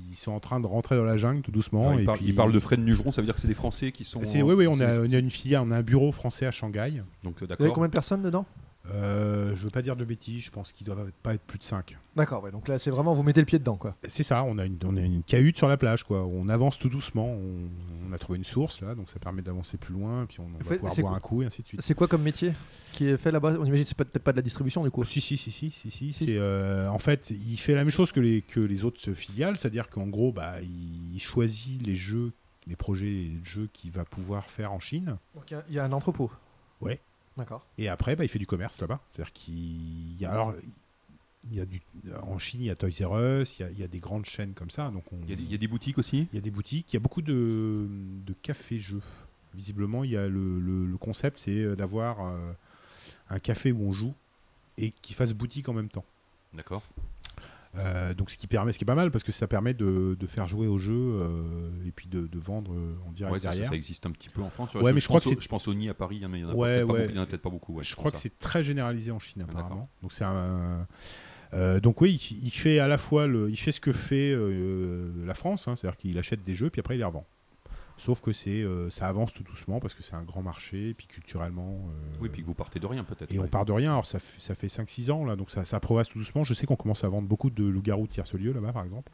ils 0.10 0.16
sont 0.16 0.32
en 0.32 0.40
train 0.40 0.60
de 0.60 0.66
rentrer 0.66 0.96
dans 0.96 1.04
la 1.04 1.16
jungle 1.16 1.42
tout 1.42 1.52
doucement. 1.52 1.94
Il, 1.94 2.02
et 2.02 2.06
parle, 2.06 2.18
puis 2.18 2.28
il 2.28 2.36
parle 2.36 2.52
de 2.52 2.60
Fred 2.60 2.80
Nugeron, 2.80 3.12
ça 3.12 3.22
veut 3.22 3.26
dire 3.26 3.36
que 3.36 3.42
c'est 3.42 3.48
des 3.48 3.54
Français 3.54 3.92
qui 3.92 4.04
sont. 4.04 4.20
oui, 4.20 4.42
oui, 4.42 4.68
on 4.68 4.80
a, 4.80 5.00
on 5.00 5.12
a 5.12 5.18
une 5.18 5.30
filière, 5.30 5.64
on 5.64 5.72
a 5.72 5.78
un 5.78 5.84
bureau 5.84 6.12
français 6.12 6.48
à 6.48 6.52
Shanghai. 6.52 7.04
Donc 7.24 7.36
euh, 7.36 7.46
Vous 7.46 7.52
avez 7.52 7.58
d'accord. 7.60 7.74
combien 7.74 7.88
de 7.88 7.94
personnes 7.94 8.24
dedans? 8.24 8.46
Euh, 8.94 9.56
je 9.56 9.64
veux 9.64 9.70
pas 9.72 9.82
dire 9.82 9.96
de 9.96 10.06
bêtises, 10.06 10.44
je 10.44 10.52
pense 10.52 10.72
qu'il 10.72 10.86
doit 10.86 10.96
pas 11.24 11.34
être 11.34 11.42
plus 11.42 11.58
de 11.58 11.64
5. 11.64 11.98
D'accord, 12.16 12.44
ouais, 12.44 12.52
donc 12.52 12.68
là 12.68 12.78
c'est 12.78 12.92
vraiment 12.92 13.16
vous 13.16 13.24
mettez 13.24 13.40
le 13.42 13.46
pied 13.46 13.58
dedans 13.60 13.78
quoi. 13.78 13.96
C'est 14.08 14.22
ça, 14.24 14.44
on 14.44 14.58
a, 14.60 14.66
une, 14.66 14.78
on 14.86 14.96
a 14.96 15.02
une 15.02 15.24
cahute 15.24 15.58
sur 15.58 15.68
la 15.68 15.76
plage, 15.78 16.04
quoi. 16.04 16.24
On 16.26 16.48
avance 16.50 16.78
tout 16.78 16.88
doucement, 16.90 17.26
on, 17.28 17.68
on 18.08 18.14
a 18.14 18.18
trouvé 18.20 18.38
une 18.38 18.44
source 18.46 18.82
là, 18.82 18.94
donc 18.94 19.10
ça 19.10 19.18
permet 19.20 19.42
d'avancer 19.42 19.78
plus 19.78 19.94
loin, 19.94 20.26
puis 20.28 20.40
on, 20.40 20.46
on 20.46 20.58
va 20.60 20.64
Fait- 20.64 20.76
pouvoir 20.76 20.94
c'est 20.94 21.02
boire 21.02 21.14
quoi- 21.14 21.18
un 21.18 21.22
coup 21.22 21.42
et 21.42 21.46
ainsi 21.48 21.62
de 21.64 21.68
suite. 21.68 21.82
C'est 21.82 21.96
quoi 21.96 22.08
comme 22.08 22.22
métier 22.22 22.54
qui 22.94 23.08
est 23.08 23.18
fait 23.18 23.32
là-bas? 23.32 23.56
On 23.60 23.66
imagine 23.66 23.84
que 23.84 23.90
c'est 23.90 23.98
peut-être 23.98 24.24
pas 24.24 24.32
de 24.32 24.38
la 24.38 24.44
distribution 24.44 24.84
du 24.84 24.92
coup. 24.92 25.04
Si, 25.04 25.20
si, 25.20 25.36
si, 25.38 25.52
si, 25.52 25.72
si, 25.72 25.90
si, 25.92 26.14
Si. 26.14 26.26
euh, 26.38 26.88
en 26.90 27.00
fait, 27.00 27.32
il 27.32 27.58
fait 27.58 27.74
la 27.74 27.84
même 27.84 27.90
chose 27.92 28.12
que 28.12 28.20
les, 28.20 28.42
que 28.44 28.60
les 28.60 28.86
autres 28.86 29.14
filiales, 29.14 29.58
c'est-à-dire 29.58 29.90
qu'en 29.90 30.08
gros, 30.08 30.32
bah, 30.32 30.62
il 30.62 31.20
choisit 31.20 31.86
les 31.86 31.96
jeux 31.96 32.32
les 32.68 32.76
projets 32.76 33.26
de 33.30 33.46
jeux 33.46 33.70
qu'il 33.74 33.92
va 33.92 34.06
pouvoir 34.06 34.50
faire 34.50 34.72
en 34.74 34.80
Chine. 34.80 35.18
Donc, 35.36 35.52
il 35.52 35.54
y 35.54 35.58
a- 35.58 35.64
il 35.70 35.76
y, 35.76 35.80
a 35.80 35.84
un 35.86 35.92
entrepôt. 35.92 36.32
Ouais. 36.82 37.00
D'accord. 37.38 37.66
Et 37.78 37.90
après, 37.90 38.16
bah, 38.16 38.24
il 38.24 38.30
fait 38.30 38.40
du 38.40 38.48
commerce 38.48 38.80
là-bas. 38.82 39.00
C'est-à-dire 39.10 39.34
qu'il 39.34 40.20
y 40.20 40.26
a 40.26 40.32
alors 40.32 40.54
il 41.52 41.58
y 41.58 41.60
a 41.62 41.66
du 41.66 41.80
en 42.24 42.40
Chine, 42.40 42.62
il 42.62 42.66
y 42.68 42.70
a 42.72 42.76
Toys 42.76 42.90
R 43.06 43.20
Us, 43.42 43.60
il 43.60 43.62
y 43.62 43.66
a, 43.66 43.70
il 43.72 43.80
y 43.80 43.84
a 43.84 43.88
des 43.88 44.00
grandes 44.00 44.26
chaînes 44.26 44.54
comme 44.54 44.72
ça. 44.72 44.90
Donc 44.90 45.04
on- 45.14 45.18
Il 45.24 45.30
y, 45.30 45.34
a 45.34 45.36
des- 45.36 45.44
il 45.44 45.52
y 45.52 45.56
a 45.56 45.58
des 45.60 45.68
boutiques 45.68 45.98
aussi? 46.00 46.28
Il 46.32 46.36
y 46.36 46.40
a 46.40 46.42
des 46.42 46.50
boutiques, 46.50 46.92
il 46.92 46.96
y 46.96 46.98
a 46.98 47.00
beaucoup 47.00 47.22
de, 47.22 47.88
de 48.26 48.34
cafés-jeux. 48.42 49.02
Visiblement, 49.54 50.04
il 50.04 50.12
y 50.12 50.18
a 50.18 50.28
le, 50.28 50.60
le- 50.60 50.86
le 50.88 50.98
concept, 50.98 51.40
c'est 51.40 51.52
euh, 51.60 51.76
d'avoir 51.76 52.26
euh, 52.26 52.52
un 53.30 53.40
café 53.40 53.72
où 53.72 53.82
on 53.88 53.94
joue 53.94 54.14
et 54.78 54.92
qui 55.02 55.14
fasse 55.14 55.34
boutique 55.34 55.70
en 55.70 55.74
même 55.74 55.90
temps. 55.90 56.04
D'accord. 56.54 56.84
Euh, 57.78 58.14
donc 58.14 58.32
ce 58.32 58.38
qui 58.38 58.48
permet, 58.48 58.72
ce 58.74 58.78
qui 58.78 58.84
est 58.84 58.88
pas 58.88 58.96
mal 58.96 59.12
parce 59.12 59.24
que 59.24 59.32
ça 59.34 59.48
permet 59.48 59.74
de, 59.74 60.16
de 60.20 60.28
faire 60.28 60.48
jouer 60.48 60.68
au 60.68 60.78
jeu 60.78 60.94
euh, 60.96 61.70
et 61.86 61.92
puis 61.92 62.08
de, 62.08 62.26
de 62.28 62.40
vendre 62.40 62.72
euh, 62.74 62.96
en 63.06 63.12
direct 63.12 63.34
Ouais, 63.34 63.40
ça, 63.40 63.50
ça- 63.50 63.56
derrière. 63.56 63.70
ça 63.70 63.76
existe 63.76 64.06
un 64.06 64.12
petit 64.12 64.30
peu 64.30 64.42
en 64.42 64.50
France. 64.50 64.74
Ouais, 64.76 64.94
mais 64.94 65.00
je 65.02 65.08
crois 65.08 65.20
pense 65.20 65.34
que 65.34 65.38
au- 65.38 65.42
je 65.42 65.48
pense 65.48 65.68
au 65.68 65.74
Nid 65.74 65.90
à 65.90 65.94
Paris, 65.94 66.24
mais 66.30 66.40
il 66.40 66.42
y 66.42 66.46
en 66.46 66.50
a 66.52 66.54
Ouais, 66.54 66.78
peut-être 66.86 66.88
pas 66.88 66.94
ouais. 67.50 67.54
beaucoup- 67.54 67.74
pas 67.76 67.82
je 67.82 67.96
crois 67.96 68.12
que 68.12 68.18
ça. 68.18 68.24
c'est 68.24 68.40
très 68.40 68.64
généralisé 68.64 69.12
en 69.12 69.20
Chine 69.20 69.44
Ah, 69.46 69.52
apparemment. 69.52 69.90
Donc 70.02 70.14
c'est 70.14 70.24
un 70.24 70.88
euh, 71.54 71.80
donc 71.80 72.02
oui, 72.02 72.20
il, 72.32 72.48
il 72.48 72.52
fait 72.52 72.80
à 72.80 72.88
la 72.88 72.98
fois 72.98 73.28
le, 73.28 73.50
il 73.50 73.56
fait 73.58 73.72
ce 73.72 73.80
que 73.80 73.94
fait 73.94 74.32
euh, 74.34 75.12
la 75.26 75.34
France, 75.34 75.68
hein, 75.68 75.76
c'est-à-dire 75.76 75.98
qu'il 75.98 76.18
achète 76.18 76.44
des 76.44 76.56
jeux 76.56 76.70
puis 76.70 76.80
après 76.80 76.96
il 76.96 77.00
les 77.00 77.04
revend. 77.04 77.26
Sauf 77.98 78.20
que 78.22 78.34
c'est 78.34 78.62
euh, 78.62 78.90
ça 78.90 79.08
avance 79.08 79.34
tout 79.34 79.44
doucement 79.44 79.80
parce 79.80 79.94
que 79.94 80.04
c'est 80.04 80.16
un 80.16 80.24
grand 80.24 80.42
marché 80.42 80.90
et 80.90 80.94
puis 80.94 81.08
culturellement. 81.08 81.80
euh, 81.90 82.18
Oui, 82.22 82.30
puis 82.30 82.42
que 82.42 82.48
vous 82.48 82.54
partez 82.54 82.80
de 82.80 82.86
rien 82.86 83.04
peut-être. 83.06 83.32
et 83.34 83.40
on 83.40 83.48
part 83.48 83.66
de 83.66 83.72
rien. 83.72 83.92
Alors 83.94 84.06
ça, 84.06 84.20
fait- 84.20 84.42
ça 84.42 84.54
fait 84.54 84.68
5-6 84.68 85.10
ans 85.12 85.24
là, 85.26 85.36
donc 85.38 85.50
ça, 85.50 85.64
ça 85.66 85.80
progresse 85.80 86.10
tout 86.10 86.20
doucement. 86.20 86.44
Je 86.44 86.54
sais 86.54 86.66
qu'on 86.66 86.76
commence 86.76 87.04
à 87.06 87.08
vendre 87.08 87.28
beaucoup 87.28 87.50
de 87.50 87.64
loups-garous 87.64 88.08
tierce-lieu 88.08 88.52
là-bas 88.54 88.74
par 88.74 88.84
exemple. 88.84 89.10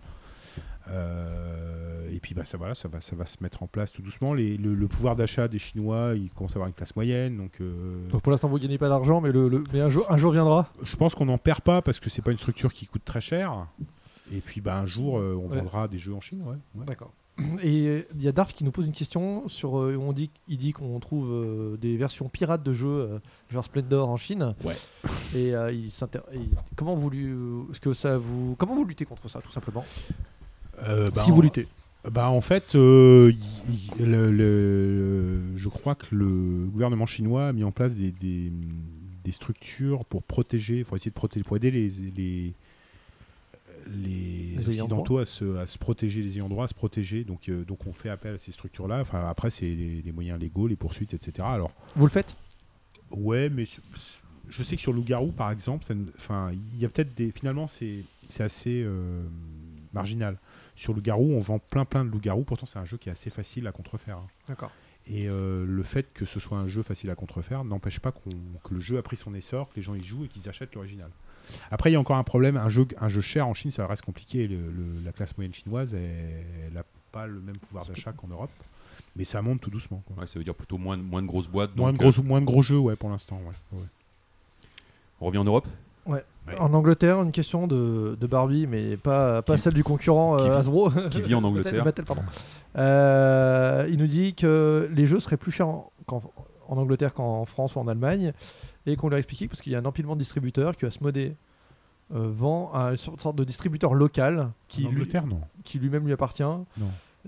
Euh, 0.90 2.10
et 2.12 2.20
puis 2.20 2.34
bah, 2.34 2.44
ça, 2.46 2.58
voilà, 2.58 2.76
ça, 2.76 2.88
va, 2.88 3.02
ça 3.02 3.16
va 3.16 3.26
se 3.26 3.38
mettre 3.42 3.64
en 3.64 3.68
place 3.68 3.92
tout 3.92 4.02
doucement. 4.02 4.34
Les- 4.34 4.58
le, 4.58 4.74
le 4.74 4.88
pouvoir 4.88 5.16
d'achat 5.16 5.48
des 5.48 5.60
Chinois, 5.60 6.14
ils 6.16 6.30
commencent 6.32 6.54
à 6.54 6.56
avoir 6.56 6.68
une 6.68 6.74
classe 6.74 6.96
moyenne. 6.96 7.38
Donc, 7.38 7.62
euh, 7.62 8.08
Donc 8.10 8.22
pour 8.22 8.32
l'instant, 8.32 8.48
vous 8.50 8.60
gagnez 8.60 8.78
pas 8.78 8.90
d'argent, 8.90 9.22
mais, 9.22 9.32
le, 9.32 9.48
le- 9.48 9.64
mais 9.74 9.82
un, 9.82 9.90
jour, 9.90 10.06
un 10.12 10.18
jour 10.18 10.32
viendra. 10.32 10.70
je 10.84 10.96
pense 10.96 11.16
qu'on 11.16 11.26
n'en 11.26 11.38
perd 11.38 11.62
pas 11.62 11.82
parce 11.82 12.00
que 12.00 12.10
c'est 12.10 12.22
pas 12.22 12.32
une 12.32 12.38
structure 12.40 12.74
qui 12.74 12.88
coûte 12.88 13.06
très 13.06 13.22
cher. 13.22 13.68
Et 14.34 14.40
puis 14.40 14.62
bah, 14.62 14.78
un 14.78 14.86
jour, 14.86 15.20
euh, 15.20 15.36
on 15.42 15.50
Ouais. 15.50 15.58
vendra 15.58 15.88
des 15.88 16.00
jeux 16.00 16.14
en 16.14 16.22
Chine. 16.22 16.42
Ouais, 16.44 16.56
ouais. 16.76 16.86
D'accord. 16.86 17.14
Et 17.64 17.88
euh, 17.88 18.02
il 18.16 18.22
y 18.24 18.28
a 18.28 18.32
Darf 18.32 18.54
qui 18.54 18.64
nous 18.64 18.72
pose 18.72 18.86
une 18.86 18.94
question 18.94 19.48
sur. 19.48 19.78
euh, 19.80 19.96
on 19.98 20.14
dit, 20.14 20.30
il 20.48 20.58
dit 20.58 20.72
qu'on 20.74 21.00
trouve 21.00 21.30
euh, 21.32 21.78
des 21.78 21.98
versions 21.98 22.30
pirates 22.30 22.64
de 22.64 22.74
jeux, 22.74 22.88
euh, 22.90 23.20
genre 23.52 23.64
Splendor 23.64 24.10
en 24.10 24.18
Chine. 24.18 24.54
Ouais. 24.64 24.76
Et 25.36 25.54
euh, 25.56 25.72
il 25.72 25.92
s'inter- 25.92 26.20
comment 26.76 26.96
vous 26.96 27.10
lu- 27.10 27.36
est-ce 27.72 27.80
que 27.80 27.94
ça 27.94 28.18
vous, 28.18 28.56
comment 28.58 28.76
vous 28.76 28.86
luttez 28.86 29.06
contre 29.06 29.30
ça, 29.30 29.40
tout 29.42 29.52
simplement? 29.52 29.86
Euh, 30.88 31.06
bah, 31.14 31.22
Si 31.24 31.32
en- 31.32 31.36
vous 31.36 31.42
luttez. 31.42 31.68
Bah 32.12 32.30
en 32.32 32.42
fait, 32.42 32.74
euh, 32.74 33.32
le- 34.00 34.32
le- 34.32 35.56
je 35.56 35.70
crois 35.70 35.94
que 35.94 36.08
le 36.16 36.66
gouvernement 36.66 37.06
chinois 37.06 37.50
a 37.50 37.54
mis 37.54 37.64
en 37.64 37.72
place 37.72 37.94
des, 37.96 38.12
des, 38.12 38.52
des 39.24 39.32
structures 39.32 40.04
pour 40.06 40.24
protéger, 40.24 40.84
pour 40.84 40.98
essayer 40.98 41.12
de 41.12 41.16
protéger, 41.16 41.44
pour 41.44 41.58
aider 41.58 41.70
les 41.70 41.90
les, 42.18 42.54
les 43.92 44.70
occidentaux 44.70 45.18
à 45.20 45.26
se, 45.26 45.58
à 45.58 45.66
se 45.66 45.78
protéger, 45.78 46.22
les 46.22 46.36
ayants 46.38 46.50
droit 46.50 46.66
à 46.66 46.68
se 46.68 46.74
protéger. 46.74 47.24
Donc 47.24 47.50
euh, 47.50 47.64
donc 47.66 47.86
on 47.88 47.94
fait 47.94 48.10
appel 48.10 48.36
à 48.36 48.38
ces 48.38 48.52
structures-là. 48.52 49.00
Enfin 49.02 49.28
après 49.30 49.50
c'est 49.50 49.66
les, 49.66 50.02
les 50.02 50.12
moyens 50.12 50.40
légaux, 50.40 50.68
les 50.68 50.76
poursuites, 50.76 51.14
etc. 51.14 51.48
Alors 51.50 51.72
Vous 51.96 52.06
le 52.06 52.12
faites? 52.12 52.36
Ouais, 53.12 53.50
mais 53.50 53.66
je 54.50 54.64
sais 54.64 54.76
que 54.76 54.82
sur 54.82 54.94
Loup-Garou, 54.94 55.32
par 55.32 55.52
exemple, 55.52 55.86
il 55.92 56.80
y 56.80 56.86
a 56.86 56.90
peut-être 56.90 57.14
des. 57.16 57.32
Finalement, 57.32 57.68
c'est 57.68 58.04
assez 58.40 58.82
euh, 58.86 59.24
marginal. 59.94 60.38
Sur 60.76 60.94
Loup-Garou, 60.94 61.34
on 61.34 61.40
vend 61.40 61.60
plein 61.60 61.86
plein 61.86 62.06
de 62.06 62.10
Loup-Garou. 62.10 62.44
Pourtant, 62.44 62.66
c'est 62.66 62.80
un 62.80 62.86
jeu 62.86 62.98
qui 62.98 63.10
est 63.10 63.12
assez 63.12 63.30
facile 63.30 63.68
à 63.68 63.72
contrefaire. 63.72 64.18
hein. 64.18 64.28
D'accord. 64.48 64.72
Et 65.08 65.28
euh, 65.28 65.66
le 65.66 65.84
fait 65.84 66.14
que 66.14 66.26
ce 66.26 66.40
soit 66.40 66.58
un 66.58 66.68
jeu 66.68 66.84
facile 66.84 67.10
à 67.10 67.16
contrefaire 67.16 67.64
n'empêche 67.64 68.00
pas 68.00 68.12
que 68.12 68.74
le 68.74 68.80
jeu 68.80 68.98
a 68.98 69.02
pris 69.02 69.18
son 69.18 69.34
essor, 69.34 69.68
que 69.70 69.76
les 69.76 69.82
gens 69.82 69.96
y 69.96 70.04
jouent 70.04 70.26
et 70.26 70.28
qu'ils 70.28 70.48
achètent 70.48 70.76
l'original. 70.76 71.10
Après, 71.72 71.90
il 71.90 71.94
y 71.94 71.96
a 71.96 72.00
encore 72.00 72.18
un 72.18 72.24
problème. 72.24 72.58
Un 72.58 72.70
jeu, 72.70 72.88
un 73.00 73.10
jeu 73.10 73.22
cher 73.22 73.48
en 73.48 73.54
Chine, 73.54 73.72
ça 73.72 73.86
reste 73.88 74.04
compliqué. 74.04 74.48
Le- 74.48 74.56
le- 74.58 75.04
la 75.06 75.12
classe 75.12 75.36
moyenne 75.38 75.54
chinoise, 75.54 75.94
elle 75.94 76.74
n'a 76.74 76.84
pas 77.12 77.28
le 77.28 77.40
même 77.42 77.58
pouvoir 77.58 77.86
d'achat 77.86 78.12
qu'en 78.14 78.28
Europe. 78.28 78.52
Mais 79.16 79.24
ça 79.26 79.42
monte 79.42 79.60
tout 79.62 79.70
doucement. 79.70 80.02
quoi. 80.08 80.16
Ouais, 80.22 80.28
ça 80.28 80.40
veut 80.40 80.46
dire 80.46 80.56
plutôt 80.56 80.78
moins, 80.78 80.98
de- 80.98 81.04
moins 81.04 81.22
de 81.22 81.28
grosses 81.28 81.50
boîtes. 81.50 81.76
Moins, 81.76 81.92
de 81.92 81.98
gros, 81.98 82.24
moins 82.24 82.40
de 82.40 82.46
gros 82.46 82.62
jeux, 82.64 82.78
ouais, 82.80 82.96
pour 82.96 83.10
l'instant. 83.10 83.38
ouais. 83.46 83.78
Ouais. 83.80 83.84
euh, 83.84 84.68
on 85.20 85.26
revient 85.28 85.40
en 85.40 85.44
Europe? 85.44 85.68
Ouais. 86.06 86.24
En 86.60 86.74
Angleterre, 86.74 87.22
une 87.22 87.32
question 87.32 87.68
de, 87.68 88.18
de 88.20 88.28
Barbie, 88.28 88.66
mais 88.68 88.98
pas, 88.98 89.42
pas 89.44 89.56
Qui- 89.56 89.62
celle 89.62 89.74
du 89.76 89.84
concurrent 89.84 90.38
qui 90.38 90.44
euh, 90.44 90.46
vit- 90.48 90.52
Hasbro. 90.60 90.90
qui 91.12 91.22
vit 91.22 91.36
en 91.36 91.44
Angleterre. 91.44 91.84
Pardon. 92.06 92.24
Euh, 92.78 93.86
il 93.90 93.98
nous 94.00 94.08
dit 94.08 94.34
que 94.34 94.90
les 94.94 95.06
jeux 95.08 95.20
seraient 95.20 95.38
plus 95.38 95.52
chers 95.52 95.68
en 95.68 95.92
Angleterre 96.70 97.14
qu'en 97.14 97.46
France 97.46 97.76
ou 97.76 97.80
en 97.80 97.88
Allemagne, 97.88 98.34
et 98.86 98.96
qu'on 98.96 99.10
leur 99.10 99.20
explique 99.20 99.50
parce 99.50 99.62
qu'il 99.62 99.72
y 99.72 99.76
a 99.76 99.80
un 99.80 99.86
empilement 99.86 100.16
de 100.16 100.20
distributeurs, 100.20 100.76
que 100.78 100.86
Asmodée 100.86 101.36
euh, 102.14 102.30
vend 102.32 102.72
à 102.74 102.92
une 102.92 102.98
sorte 102.98 103.36
de 103.36 103.44
distributeur 103.44 103.94
local 103.94 104.52
qui, 104.68 104.86
En 104.86 104.90
lui- 104.90 105.02
Angleterre, 105.02 105.28
non. 105.28 105.42
qui 105.64 105.80
lui-même 105.80 106.06
lui 106.06 106.14
appartient. 106.14 106.44
Non. 106.44 106.68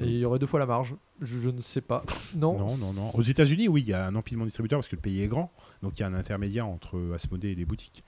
Et 0.01 0.07
il 0.07 0.17
y 0.17 0.25
aurait 0.25 0.40
deux 0.40 0.48
fois 0.48 0.59
la 0.59 0.65
marge. 0.65 0.95
Je, 1.22 1.40
je 1.40 1.49
ne 1.49 1.61
sais 1.61 1.82
pas. 1.82 2.03
Non. 2.35 2.57
Non, 2.57 2.75
non, 2.77 2.93
non. 2.93 3.09
Aux 3.14 3.22
États-Unis, 3.22 3.67
oui, 3.67 3.82
il 3.83 3.90
y 3.90 3.93
a 3.93 4.07
un 4.07 4.15
empilement 4.15 4.43
de 4.43 4.49
distributeurs 4.49 4.80
parce 4.80 4.88
que 4.90 4.95
le 4.95 5.01
pays 5.01 5.22
est 5.22 5.27
grand, 5.27 5.51
donc 5.83 5.99
il 5.99 6.01
y 6.01 6.03
a 6.03 6.07
un 6.07 6.14
intermédiaire 6.15 6.67
entre 6.67 7.14
Asmodée 7.14 7.49
et 7.51 7.56
les 7.56 7.65
boutiques. 7.65 8.03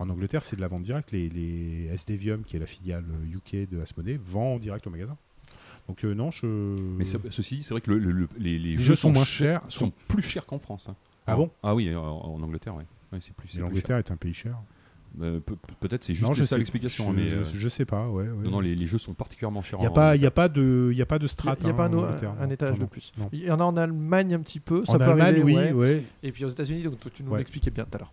En 0.00 0.10
Angleterre, 0.10 0.42
c'est 0.42 0.56
de 0.56 0.60
la 0.60 0.68
vente 0.68 0.82
directe. 0.82 1.12
Les, 1.12 1.28
les 1.28 1.88
SDvium, 1.96 2.42
qui 2.44 2.56
est 2.56 2.60
la 2.60 2.66
filiale 2.66 3.04
UK 3.32 3.68
de 3.70 3.80
Asmodée, 3.80 4.16
vend 4.20 4.54
en 4.54 4.58
direct 4.58 4.86
au 4.86 4.90
magasin. 4.90 5.16
Donc 5.88 6.04
euh, 6.04 6.12
non, 6.14 6.30
je. 6.30 6.46
Mais 6.46 7.04
ça- 7.04 7.18
ceci, 7.30 7.62
c'est 7.62 7.70
vrai 7.72 7.80
que 7.80 7.90
le- 7.90 7.98
le- 7.98 8.12
le- 8.12 8.28
les, 8.38 8.76
jeux 8.76 8.82
jeux 8.82 8.94
sont 8.96 9.10
moins 9.12 9.24
chers, 9.24 9.60
chers, 9.62 9.70
sont 9.72 9.86
sont- 9.86 9.92
plus 10.08 10.22
chers 10.22 10.44
qu'en 10.44 10.58
France. 10.58 10.88
hein. 10.88 10.96
Ah 11.28 11.36
bon 11.36 11.50
Ah 11.62 11.74
oui, 11.74 11.94
en, 11.94 12.02
en 12.02 12.42
Angleterre. 12.42 12.74
Ouais, 12.76 12.84
c'est 13.20 13.32
plus. 13.34 13.48
plus 13.48 13.60
l'Angleterre 13.60 13.98
est 13.98 14.10
un 14.10 14.16
pays 14.16 14.34
cher. 14.34 14.56
Euh, 15.22 15.40
pe- 15.40 15.54
Peut-être 15.80 16.04
c'est 16.04 16.12
juste 16.12 16.26
non, 16.28 16.32
je 16.34 16.42
ça 16.42 16.50
sais- 16.50 16.58
l'explication, 16.58 17.10
je, 17.10 17.16
mais 17.16 17.24
je, 17.28 17.36
euh, 17.36 17.44
je 17.44 17.68
sais 17.70 17.86
pas. 17.86 18.08
Ouais, 18.08 18.24
ouais. 18.24 18.44
non, 18.44 18.50
non, 18.50 18.60
les, 18.60 18.74
les 18.74 18.84
jeux 18.86 18.98
sont 18.98 19.14
particulièrement 19.14 19.62
chers. 19.62 19.78
Il 19.78 19.82
n'y 19.82 19.86
a, 19.86 19.90
en 19.90 19.94
pas- 19.94 20.16
il 20.16 20.20
y 20.20 20.26
a 20.26 20.28
Angleterre. 20.28 20.32
pas 20.32 20.48
de, 20.50 20.88
il 20.92 20.98
y 20.98 21.02
a 21.02 21.06
pas 21.06 21.18
de 21.18 21.26
Il 21.26 21.64
n'y 21.64 21.70
a, 21.70 21.74
pas 21.74 21.86
hein, 21.86 22.36
un, 22.40 22.50
étage 22.50 22.74
Non, 22.78 22.84
de 22.84 22.88
plus. 22.90 23.12
Il 23.32 23.40
y 23.44 23.50
en 23.50 23.58
a 23.58 23.64
en 23.64 23.76
Allemagne 23.78 24.34
un 24.34 24.40
petit 24.40 24.60
peu. 24.60 24.84
Ça 24.84 24.92
En 24.92 24.98
peut 24.98 25.04
Allemagne, 25.04 25.20
arriver, 25.20 25.42
oui, 25.42 25.54
ouais. 25.54 25.72
ouais. 25.72 26.02
Et 26.22 26.30
puis 26.30 26.44
aux 26.44 26.50
États-Unis, 26.50 26.82
donc 26.82 26.98
tu 27.12 27.22
nous 27.22 27.30
Ouais. 27.32 27.38
l'expliquais 27.38 27.70
bien 27.70 27.84
tout 27.84 27.94
à 27.96 27.98
l'heure. 27.98 28.12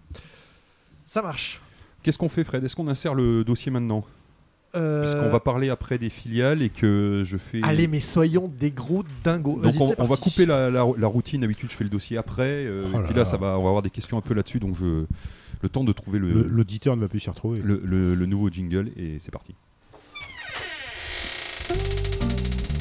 Ça 1.06 1.22
marche. 1.22 1.62
Qu'est-ce 2.02 2.18
qu'on 2.18 2.30
fait, 2.30 2.44
Fred? 2.44 2.64
Est-ce 2.64 2.76
qu'on 2.76 2.88
insère 2.88 3.14
le 3.14 3.44
dossier 3.44 3.72
maintenant? 3.72 4.06
Euh, 4.76 5.02
Puisqu'on 5.04 5.30
va 5.32 5.40
parler 5.40 5.70
après 5.70 5.98
des 5.98 6.10
filiales 6.10 6.62
et 6.62 6.70
que 6.70 7.24
je 7.26 7.38
fais. 7.38 7.60
Allez, 7.64 7.88
mais 7.88 8.00
soyons 8.00 8.48
des 8.48 8.72
gros 8.72 9.04
dingos. 9.24 9.60
Donc 9.62 9.74
on, 9.98 10.04
va 10.06 10.16
couper 10.18 10.46
la, 10.46 10.70
la- 10.70 10.86
la 10.98 11.08
routine. 11.08 11.42
D'habitude, 11.42 11.72
je 11.72 11.76
fais 11.76 11.84
le 11.84 11.90
dossier 11.90 12.18
après. 12.18 12.44
euh, 12.66 12.84
Oh 12.86 12.90
et 12.90 12.94
là 12.94 13.04
puis 13.06 13.14
là, 13.14 13.20
là. 13.20 13.26
ça 13.26 13.38
va, 13.38 13.58
on 13.58 13.64
va 13.64 13.70
avoir 13.70 13.82
des 13.82 13.90
questions 13.90 14.18
un 14.18 14.22
peu 14.22 14.34
là-dessus. 14.34 14.60
Donc 14.60 14.76
je, 14.76 15.06
le 15.62 15.70
temps 15.70 15.84
de 15.84 15.92
trouver 15.94 16.20
le, 16.20 16.44
L'auditeur 16.44 16.96
ne 16.96 17.02
va 17.02 17.08
plus 17.08 17.20
s'y 17.20 17.30
retrouver. 17.30 17.62
le, 17.64 17.82
le- 17.84 18.16
le 18.16 18.26
nouveau 18.26 18.50
jingle 18.50 18.90
et 18.98 19.18
c'est 19.20 19.32
parti. 19.32 19.56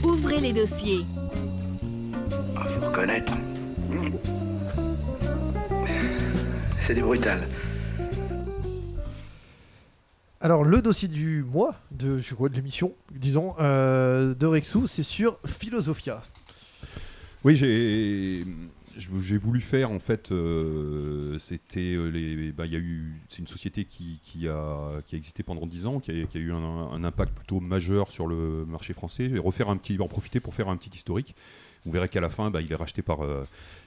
Ouvrez 0.02 0.40
les 0.40 0.52
dossiers. 0.52 1.05
Ah, 2.56 2.64
faut 2.81 2.86
reconnaître. 2.86 3.32
C'est 6.86 6.94
du 6.94 7.00
brutal. 7.02 7.47
Alors, 10.44 10.62
le 10.62 10.82
dossier 10.82 11.08
du 11.08 11.42
mois, 11.42 11.74
de, 11.90 12.18
je 12.18 12.34
quoi, 12.34 12.50
de 12.50 12.55
l'émission, 12.55 12.94
disons, 13.10 13.55
euh, 13.60 14.34
de 14.34 14.44
Rexou, 14.44 14.86
c'est 14.86 15.02
sur 15.02 15.40
Philosophia. 15.47 16.23
Oui, 17.44 17.56
j'ai 17.56 19.39
voulu 19.39 19.62
faire 19.62 19.90
en 19.90 20.00
fait. 20.00 20.32
euh, 20.32 21.39
C'était 21.39 21.94
euh, 21.94 22.08
les. 22.10 22.52
bah. 22.52 22.64
C'est 23.31 23.39
une 23.39 23.47
société 23.47 23.86
qui, 23.86 24.47
a 24.47 25.00
existé 25.14 25.42
pendant 25.42 25.66
10 25.66 25.86
ans, 25.86 25.98
qui 25.98 26.10
a, 26.10 26.39
eu 26.39 26.52
un, 26.52 26.56
un 26.58 27.05
impact 27.05 27.32
plutôt 27.34 27.60
majeur 27.60 28.10
sur 28.10 28.26
le 28.26 28.66
marché 28.66 28.92
français. 28.92 29.24
Et 29.24 29.39
refaire 29.39 29.70
un 29.70 29.78
petit, 29.78 29.98
en 29.98 30.08
profiter 30.08 30.40
pour 30.40 30.52
faire 30.52 30.68
un 30.68 30.76
petit 30.76 30.90
historique. 30.94 31.34
Vous 31.85 31.91
verrez 31.93 32.09
qu'à 32.09 32.21
la 32.21 32.31
fin, 32.31 32.51
bah, 32.51 32.61
il 32.63 32.73
est 32.73 32.77
racheté 32.77 33.03
par. 33.03 33.23
euh, 33.23 33.45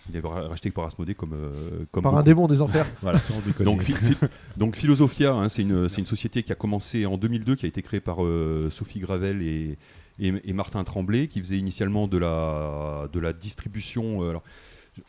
il 0.10 0.16
est 0.16 0.20
ra- 0.20 0.48
racheté 0.48 0.70
par 0.72 0.86
Asmodée 0.86 1.16
comme 1.16 1.34
euh, 1.34 1.86
comme 1.92 2.04
Par 2.04 2.16
un 2.16 2.24
démon 2.24 2.48
des 2.48 2.62
enfers. 2.62 2.86
Voilà. 3.02 3.20
Donc, 3.62 3.82
Phi- 3.82 3.96
donc 4.58 4.76
Philosophia, 4.76 5.34
hein, 5.34 5.50
c'est 5.50 5.64
une, 5.64 5.90
c'est 5.90 5.98
une 6.02 6.06
société 6.08 6.44
qui 6.44 6.52
a 6.52 6.56
commencé 6.56 7.06
en 7.08 7.18
2002, 7.18 7.56
qui 7.56 7.66
a 7.66 7.70
été 7.70 7.82
créée 7.82 8.00
par 8.00 8.24
euh, 8.24 8.70
Sophie 8.70 9.00
Gravel 9.00 9.42
et, 9.42 9.78
et, 10.20 10.34
et 10.46 10.54
Martin 10.54 10.84
Tremblay, 10.84 11.28
qui 11.28 11.40
faisait 11.40 11.58
initialement 11.58 12.08
de 12.08 12.18
la, 12.20 13.08
de 13.12 13.20
la 13.20 13.34
distribution. 13.34 14.22
euh, 14.24 14.30
alors, 14.30 14.44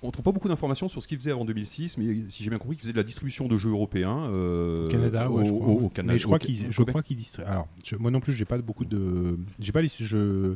on 0.02 0.10
trouve 0.10 0.25
pas 0.25 0.33
beaucoup 0.33 0.49
d'informations 0.49 0.89
sur 0.89 1.02
ce 1.02 1.08
qu'ils 1.08 1.17
faisaient 1.18 1.31
avant 1.31 1.44
2006, 1.47 1.97
mais 1.99 2.05
si 2.28 2.42
j'ai 2.44 2.50
bien 2.50 2.58
compris, 2.58 2.76
ils 2.76 2.81
faisaient 2.81 2.92
de 2.92 2.99
la 2.99 3.02
distribution 3.05 3.49
de 3.49 3.57
jeux 3.57 3.70
européens 3.70 4.28
euh, 4.31 4.86
Au 4.86 4.91
Canada, 4.91 5.31
ouais, 5.31 5.42
au, 5.42 5.44
je 5.47 5.50
crois. 5.52 5.67
au- 5.67 5.81
au 5.84 5.89
Canada. 5.91 6.12
Mais 6.15 6.18
je 6.18 6.25
crois 6.26 6.39
qu'ils, 6.39 6.67
au 6.67 6.70
je 6.73 6.76
Québec. 6.76 6.89
crois 6.89 7.02
qu'ils 7.02 7.17
distribuent. 7.17 7.49
Alors, 7.49 7.68
je- 7.84 7.97
moi 7.97 8.10
non 8.10 8.20
plus, 8.20 8.33
j'ai 8.34 8.44
pas 8.44 8.58
beaucoup 8.58 8.84
de, 8.84 9.39
j'ai 9.60 9.73
pas 9.73 9.81
les, 9.81 9.89
je, 9.89 10.55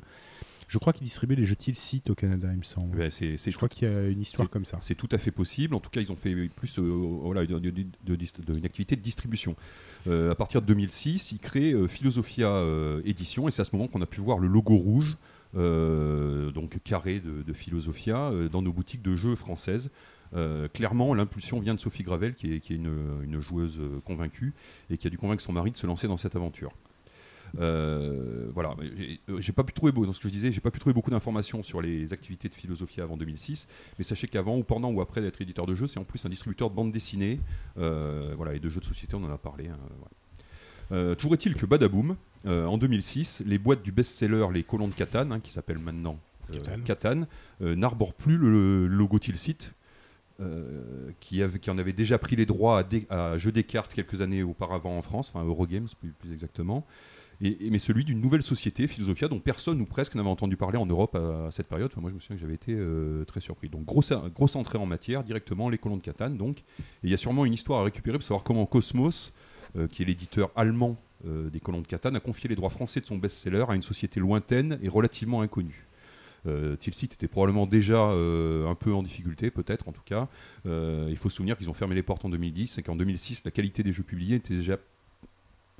Je 0.72 0.78
crois 0.78 0.94
qu'il 0.94 1.04
distribuait 1.04 1.36
les 1.36 1.44
jeux 1.44 1.54
Tilsit 1.54 2.02
au 2.08 2.14
Canada, 2.14 2.48
il 2.50 2.56
me 2.56 2.62
semble. 2.62 2.96
Ben, 2.96 3.10
c'est 3.10 3.36
Je 3.36 3.56
crois 3.56 3.68
qu'il 3.68 3.86
y 3.86 3.92
a 3.94 4.08
une 4.08 4.22
histoire 4.22 4.48
comme 4.48 4.64
ça. 4.64 4.78
C'est 4.80 4.94
tout 4.94 5.08
à 5.12 5.18
fait 5.18 5.30
possible. 5.30 5.74
En 5.74 5.80
tout 5.80 5.90
cas, 5.90 6.00
ils 6.00 6.10
ont 6.10 6.16
fait 6.16 6.34
plus 6.48 6.78
euh, 6.78 6.82
voilà, 7.22 7.44
de- 7.44 7.58
de- 7.58 7.68
de- 7.68 7.84
de- 8.06 8.16
de- 8.16 8.56
une 8.56 8.64
activité 8.64 8.96
de 8.96 9.02
distribution. 9.02 9.54
Euh, 10.06 10.30
à 10.30 10.34
partir 10.34 10.62
de 10.62 10.66
2006, 10.66 11.32
ils 11.32 11.40
créent 11.40 11.74
euh, 11.74 11.88
Philosophia 11.88 12.48
euh, 12.48 13.02
Édition, 13.04 13.48
et 13.48 13.50
c'est 13.50 13.60
à 13.60 13.66
ce 13.66 13.76
moment 13.76 13.86
qu'on 13.86 14.00
a 14.00 14.06
pu 14.06 14.22
voir 14.22 14.38
le 14.38 14.48
logo 14.48 14.74
rouge, 14.76 15.18
donc 15.54 16.78
carré 16.84 17.20
de, 17.20 17.42
de 17.42 17.52
Philosophia, 17.52 18.32
dans 18.50 18.62
nos 18.62 18.72
boutiques 18.72 19.02
de 19.02 19.14
jeux 19.14 19.36
françaises. 19.36 19.90
Euh, 20.34 20.68
clairement, 20.68 21.12
l'impulsion 21.12 21.60
vient 21.60 21.74
de 21.74 21.80
Sophie 21.80 22.02
Gravel, 22.02 22.32
qui 22.34 22.54
est, 22.54 22.60
qui 22.60 22.72
est 22.72 22.76
une, 22.76 23.20
une 23.24 23.40
joueuse 23.40 23.78
convaincue 24.06 24.54
et 24.88 24.96
qui 24.96 25.06
a 25.06 25.10
dû 25.10 25.18
convaincre 25.18 25.42
son 25.42 25.52
mari 25.52 25.70
de 25.70 25.76
se 25.76 25.86
lancer 25.86 26.08
dans 26.08 26.16
cette 26.16 26.34
aventure. 26.34 26.72
Euh, 27.58 28.46
voilà, 28.54 28.74
J'ai- 28.96 29.20
euh, 29.28 29.40
j'ai 29.40 29.52
pas 29.52 29.62
pu 29.64 29.72
trouver 29.72 29.92
dans 29.92 30.12
ce 30.12 30.20
que 30.20 30.28
je 30.28 30.32
disais, 30.32 30.52
j'ai 30.52 30.60
pas 30.60 30.70
pu 30.70 30.78
trouver 30.78 30.94
beaucoup 30.94 31.10
d'informations 31.10 31.62
sur 31.62 31.82
les 31.82 32.12
activités 32.12 32.48
de 32.48 32.54
Philosophia 32.54 33.04
avant 33.04 33.16
2006, 33.16 33.66
mais 33.98 34.04
sachez 34.04 34.26
qu'avant 34.26 34.56
ou 34.56 34.62
pendant 34.62 34.90
ou 34.90 35.00
après 35.00 35.20
d'être 35.20 35.40
éditeur 35.42 35.66
de 35.66 35.74
jeux, 35.74 35.86
c'est 35.86 35.98
en 36.00 36.04
plus 36.04 36.24
un 36.24 36.30
distributeur 36.30 36.70
de 36.70 36.74
bande 36.74 36.92
dessinée, 36.92 37.40
euh, 37.78 38.32
voilà, 38.36 38.54
et 38.54 38.58
de 38.60 38.68
jeux 38.68 38.80
de 38.80 38.86
société, 38.86 39.14
on 39.16 39.24
en 39.24 39.30
a 39.32 39.38
parlé. 39.38 39.68
hein, 39.68 39.76
voilà. 39.98 40.10
Euh, 40.92 41.14
toujours 41.14 41.34
est-il 41.34 41.54
que 41.54 41.64
Badaboom, 41.66 42.16
euh, 42.46 42.66
en 42.66 42.76
2006, 42.78 43.42
les 43.46 43.58
boîtes 43.58 43.82
du 43.82 43.92
best-seller 43.92 44.46
Les 44.52 44.62
Colons 44.62 44.88
de 44.88 44.94
Catane, 44.94 45.32
hein, 45.32 45.40
qui 45.40 45.52
s'appelle 45.52 45.78
maintenant 45.78 46.18
euh, 46.50 46.56
Catane. 46.84 47.26
N'arborent 47.60 48.14
plus 48.14 48.36
le, 48.36 48.50
le 48.50 48.86
logo 48.88 49.18
Tilsit, 49.18 49.72
qui, 51.20 51.42
avait- 51.42 51.58
qui 51.60 51.70
en 51.70 51.78
avait 51.78 51.92
déjà 51.92 52.18
pris 52.18 52.34
les 52.36 52.46
droits 52.46 52.78
à, 52.78 52.82
dé- 52.82 53.06
à 53.10 53.38
jeux 53.38 53.52
des 53.52 53.62
cartes 53.62 53.94
quelques 53.94 54.20
années 54.22 54.42
auparavant 54.42 54.98
en 54.98 55.02
France, 55.02 55.30
enfin 55.32 55.44
Eurogames 55.46 55.86
plus, 56.00 56.10
plus 56.10 56.32
exactement, 56.32 56.84
mais 57.42 57.78
celui 57.78 58.04
d'une 58.04 58.20
nouvelle 58.20 58.42
société, 58.42 58.86
Philosophia, 58.86 59.26
dont 59.26 59.40
personne 59.40 59.80
ou 59.80 59.84
presque 59.84 60.14
n'avait 60.14 60.28
entendu 60.28 60.56
parler 60.56 60.78
en 60.78 60.86
Europe 60.86 61.16
à, 61.16 61.50
cette 61.50 61.66
période. 61.66 61.90
Enfin, 61.92 62.00
moi, 62.00 62.10
je 62.10 62.14
me 62.14 62.20
souviens 62.20 62.36
que 62.36 62.40
j'avais 62.40 62.54
été 62.54 62.72
euh, 62.72 63.24
très 63.24 63.40
surpris. 63.40 63.68
Donc, 63.68 63.84
grosse, 63.84 64.12
entrée 64.56 64.78
en 64.78 64.86
matière, 64.86 65.24
directement 65.24 65.68
les 65.68 65.78
colons 65.78 65.96
de 65.96 66.02
Catane. 66.02 66.36
Donc, 66.36 66.62
il 67.02 67.10
y 67.10 67.14
a 67.14 67.16
sûrement 67.16 67.44
une 67.44 67.54
histoire 67.54 67.80
à 67.80 67.84
récupérer 67.84 68.16
pour 68.16 68.22
savoir 68.22 68.44
comment 68.44 68.64
Cosmos, 68.64 69.32
euh, 69.76 69.88
qui 69.88 70.02
est 70.02 70.06
l'éditeur 70.06 70.50
allemand 70.54 70.96
euh, 71.26 71.50
des 71.50 71.58
colons 71.58 71.80
de 71.80 71.86
Catane, 71.86 72.14
a 72.14 72.20
confié 72.20 72.48
les 72.48 72.54
droits 72.54 72.70
français 72.70 73.00
de 73.00 73.06
son 73.06 73.16
best-seller 73.16 73.64
à 73.68 73.74
une 73.74 73.82
société 73.82 74.20
lointaine 74.20 74.78
et 74.82 74.88
relativement 74.88 75.40
inconnue. 75.40 75.88
Tilsit 76.80 77.04
était 77.04 77.28
probablement 77.28 77.68
déjà 77.68 78.00
un 78.02 78.74
peu 78.74 78.92
en 78.92 79.04
difficulté, 79.04 79.52
peut-être 79.52 79.86
en 79.86 79.92
tout 79.92 80.02
cas. 80.04 80.26
Il 80.64 81.16
faut 81.16 81.28
se 81.28 81.36
souvenir 81.36 81.56
qu'ils 81.56 81.70
ont 81.70 81.72
fermé 81.72 81.94
les 81.94 82.02
portes 82.02 82.24
en 82.24 82.30
2010 82.30 82.78
et 82.78 82.82
qu'en 82.82 82.96
2006, 82.96 83.44
la 83.44 83.52
qualité 83.52 83.84
des 83.84 83.92
jeux 83.92 84.02
publiés 84.02 84.34
était 84.34 84.56
déjà 84.56 84.76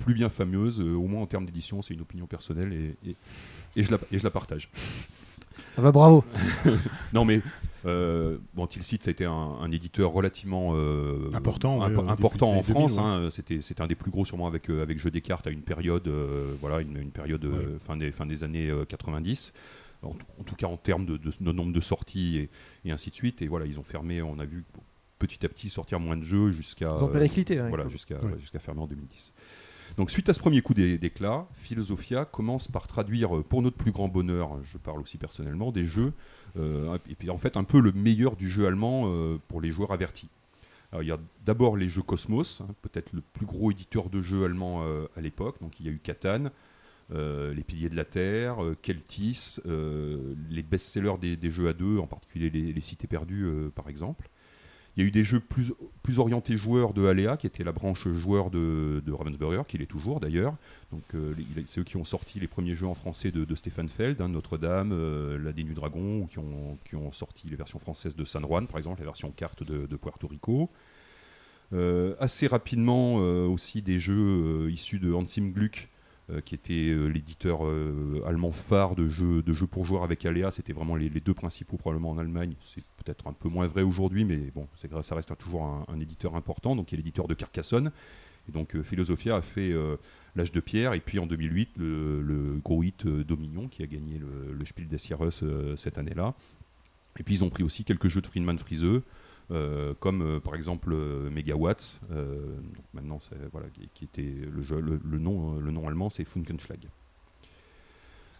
plus 0.03 0.13
bien 0.13 0.29
fameuse, 0.29 0.79
euh, 0.81 0.93
au 0.95 1.07
moins 1.07 1.21
en 1.21 1.25
termes 1.27 1.45
d'édition, 1.45 1.81
c'est 1.81 1.93
une 1.93 2.01
opinion 2.01 2.25
personnelle 2.27 2.73
et, 2.73 3.09
et- 3.09 3.15
et 3.75 3.83
je, 3.83 3.89
la, 3.91 3.97
et 4.11 4.19
je 4.19 4.23
la 4.23 4.29
partage. 4.29 4.69
Ah 5.77 5.81
bah 5.81 5.91
bravo. 5.91 6.23
Non 7.13 7.25
mais, 7.25 7.41
euh, 7.85 8.37
bon, 8.53 8.67
Tilsit, 8.67 9.01
ça 9.01 9.09
a 9.09 9.11
été 9.11 9.25
un, 9.25 9.31
un 9.31 9.71
éditeur 9.71 10.11
relativement 10.11 10.71
euh, 10.75 11.29
Important, 11.33 11.81
important 11.81 12.51
en 12.51 12.61
France. 12.63 12.95
2000, 12.97 13.07
hein, 13.07 13.29
c'était, 13.31 13.61
c'était 13.61 13.81
un 13.81 13.87
des 13.87 13.95
plus 13.95 14.11
gros 14.11 14.25
sûrement 14.25 14.45
avec, 14.47 14.69
euh, 14.69 14.81
avec 14.83 14.99
Jeux 14.99 15.09
des 15.11 15.21
cartes 15.21 15.47
à 15.47 15.49
une 15.49 15.61
période, 15.63 16.07
euh, 16.07 16.53
voilà, 16.61 16.81
une, 16.81 16.97
une 16.97 17.11
période 17.11 17.43
euh, 17.45 17.77
fin, 17.79 17.97
des, 17.97 18.11
fin 18.11 18.25
des 18.25 18.43
années 18.43 18.69
euh, 18.69 18.85
90. 18.85 19.53
En, 20.03 20.11
tout- 20.11 20.25
en 20.39 20.43
tout 20.43 20.55
cas 20.55 20.67
en 20.67 20.75
termes 20.77 21.05
de, 21.05 21.15
de- 21.17 21.31
de 21.39 21.51
nombre 21.51 21.71
de 21.71 21.79
sorties 21.79 22.37
et, 22.37 22.49
et 22.85 22.91
ainsi 22.91 23.09
de 23.09 23.15
suite. 23.15 23.41
Et 23.41 23.47
voilà, 23.47 23.65
ils 23.65 23.79
ont 23.79 23.83
fermé, 23.83 24.21
on 24.21 24.37
a 24.37 24.45
vu 24.45 24.65
petit 25.17 25.45
à 25.45 25.49
petit 25.49 25.69
sortir 25.69 25.99
moins 25.99 26.17
de 26.17 26.23
jeux 26.23 26.51
jusqu'à 26.51 26.93
Ils 26.97 27.03
ont 27.03 27.07
périclité, 27.07 27.57
hein, 27.59 27.69
voilà, 27.69 27.87
jusqu'à 27.87 28.17
Ouais. 28.17 28.35
fermer 28.59 28.81
en 28.81 28.87
2010. 28.87 29.33
Donc 29.97 30.09
suite 30.09 30.27
à 30.29 30.33
ce 30.33 30.39
premier 30.39 30.61
coup 30.61 30.73
d'é- 30.73 30.97
d'éclat, 30.97 31.47
Philosophia 31.53 32.25
commence 32.25 32.67
par 32.67 32.87
traduire, 32.87 33.37
euh, 33.37 33.43
pour 33.43 33.61
notre 33.61 33.77
plus 33.77 33.91
grand 33.91 34.07
bonheur, 34.07 34.57
je 34.63 34.77
parle 34.77 34.99
aussi 34.99 35.17
personnellement, 35.17 35.71
des 35.71 35.85
jeux, 35.85 36.13
euh, 36.57 36.97
et 37.09 37.15
puis 37.15 37.29
en 37.29 37.37
fait 37.37 37.57
un 37.57 37.63
peu 37.63 37.79
le 37.79 37.91
meilleur 37.91 38.35
du 38.35 38.49
jeu 38.49 38.65
allemand 38.65 39.03
euh, 39.05 39.37
pour 39.47 39.61
les 39.61 39.69
joueurs 39.69 39.91
avertis. 39.91 40.29
Il 41.01 41.07
y 41.07 41.11
a 41.11 41.17
d'abord 41.43 41.75
les 41.75 41.89
jeux 41.89 42.03
Cosmos, 42.03 42.61
hein, 42.61 42.67
peut-être 42.83 43.13
le 43.13 43.21
plus 43.21 43.47
gros 43.47 43.71
éditeur 43.71 44.11
de 44.11 44.21
jeux 44.21 44.45
allemand 44.45 44.85
à 45.17 45.21
l'époque. 45.21 45.55
Donc 45.59 45.79
il 45.79 45.87
y 45.87 45.89
a 45.89 45.91
eu 45.91 45.97
Catan, 45.97 46.51
euh, 47.11 47.51
Les 47.51 47.63
Piliers 47.63 47.89
de 47.89 47.95
la 47.95 48.05
Terre, 48.05 48.57
Keltis, 48.83 49.57
les 49.65 50.61
best-sellers 50.61 51.17
des, 51.19 51.49
jeux 51.49 51.67
à 51.67 51.73
deux, 51.73 51.97
en 51.97 52.05
particulier 52.05 52.51
les, 52.51 52.81
Cités 52.81 53.07
perdues 53.07 53.71
par 53.73 53.89
exemple. 53.89 54.29
Il 54.95 55.01
y 55.01 55.05
a 55.05 55.07
eu 55.07 55.11
des 55.11 55.23
jeux 55.23 55.39
plus, 55.39 56.19
orientés 56.19 56.55
joueurs 56.55 56.93
de 56.93 57.07
Alea, 57.07 57.35
qui 57.37 57.47
était 57.47 57.63
la 57.63 57.71
branche 57.71 58.07
joueur 58.09 58.51
de, 58.51 59.01
Ravensburger, 59.11 59.63
qui 59.67 59.79
l'est 59.79 59.87
toujours 59.87 60.19
d'ailleurs. 60.19 60.55
Donc 60.91 61.03
euh, 61.15 61.33
c'est 61.65 61.81
eux 61.81 61.83
qui 61.83 61.97
ont 61.97 62.03
sorti 62.03 62.39
les 62.39 62.47
premiers 62.47 62.75
jeux 62.75 62.85
en 62.85 62.93
français 62.93 63.31
de, 63.31 63.43
de 63.43 63.55
Stéphane 63.55 63.89
Feld, 63.89 64.21
hein, 64.21 64.29
Notre-Dame, 64.29 64.91
euh, 64.93 65.39
La 65.39 65.51
Dénue 65.51 65.73
Dragon, 65.73 66.19
ou 66.19 66.27
qui 66.27 66.95
ont, 66.95 67.11
sorti 67.11 67.47
les 67.47 67.55
versions 67.55 67.79
françaises 67.79 68.15
de 68.15 68.23
San 68.23 68.45
Juan, 68.45 68.67
par 68.67 68.77
exemple, 68.77 68.99
la 68.99 69.05
version 69.05 69.31
carte 69.31 69.63
de, 69.63 69.95
Puerto 69.95 70.27
Rico. 70.27 70.69
Euh, 71.73 72.15
assez 72.19 72.45
rapidement 72.45 73.15
aussi 73.15 73.81
des 73.81 73.97
jeux 73.97 74.69
issus 74.69 74.99
de 74.99 75.11
Hansim 75.11 75.53
Gluck, 75.53 75.89
qui 76.45 76.55
était 76.55 76.89
euh, 76.89 77.07
l'éditeur 77.07 77.65
euh, 77.65 78.23
allemand 78.25 78.51
phare 78.51 78.95
de 78.95 79.07
jeux, 79.07 79.41
de 79.41 79.53
jeux 79.53 79.67
pour 79.67 79.85
joueurs 79.85 80.03
avec 80.03 80.25
Alea. 80.25 80.51
C'était 80.51 80.73
vraiment 80.73 80.95
les, 80.95 81.09
deux 81.09 81.33
principaux 81.33 81.77
probablement 81.77 82.11
en 82.11 82.17
Allemagne. 82.17 82.55
C'est 82.61 82.83
peut-être 83.03 83.27
un 83.27 83.33
peu 83.33 83.49
moins 83.49 83.67
vrai 83.67 83.81
aujourd'hui, 83.81 84.23
mais 84.23 84.51
bon, 84.55 84.67
ça 85.01 85.15
reste 85.15 85.37
toujours 85.37 85.63
un, 85.63 85.99
éditeur 85.99 86.35
important. 86.35 86.75
Donc 86.75 86.91
y 86.91 86.95
a 86.95 86.97
l'éditeur 86.97 87.27
de 87.27 87.33
Carcassonne. 87.33 87.91
Et 88.47 88.51
donc 88.51 88.75
euh, 88.75 88.83
Philosophia 88.83 89.35
a 89.37 89.41
fait 89.41 89.71
euh, 89.71 89.97
l'âge 90.35 90.51
de 90.51 90.59
pierre 90.59 90.93
et 90.93 90.99
puis 90.99 91.19
en 91.19 91.25
2008 91.25 91.71
le, 91.77 92.21
le 92.21 92.59
gros 92.63 92.83
hit 92.83 93.05
euh, 93.05 93.23
Dominion 93.23 93.67
qui 93.67 93.83
a 93.83 93.87
gagné 93.87 94.19
le, 94.19 94.65
Spiel 94.65 94.87
des 94.87 94.97
Jahres 94.97 95.43
euh, 95.43 95.75
cette 95.75 95.97
année-là. 95.97 96.33
Et 97.19 97.23
puis 97.23 97.35
ils 97.35 97.43
ont 97.43 97.49
pris 97.49 97.63
aussi 97.63 97.83
quelques 97.83 98.07
jeux 98.07 98.21
de 98.21 98.27
Friedman 98.27 98.57
Friseux, 98.57 98.95
euh, 98.95 99.01
comme 99.99 100.21
euh, 100.21 100.39
par 100.39 100.55
exemple 100.55 100.91
euh, 100.93 101.29
Megawatts. 101.29 102.01
euh, 102.11 102.55
maintenant, 102.93 103.19
voilà, 103.51 103.67
qui, 103.93 104.05
était 104.05 104.33
le 104.51 104.61
jeu, 104.61 104.79
le, 104.79 104.99
le 105.03 105.19
nom, 105.19 105.57
euh, 105.57 105.61
le 105.61 105.71
nom 105.71 105.87
allemand, 105.87 106.09
c'est 106.09 106.23
Funkenschlag. 106.25 106.87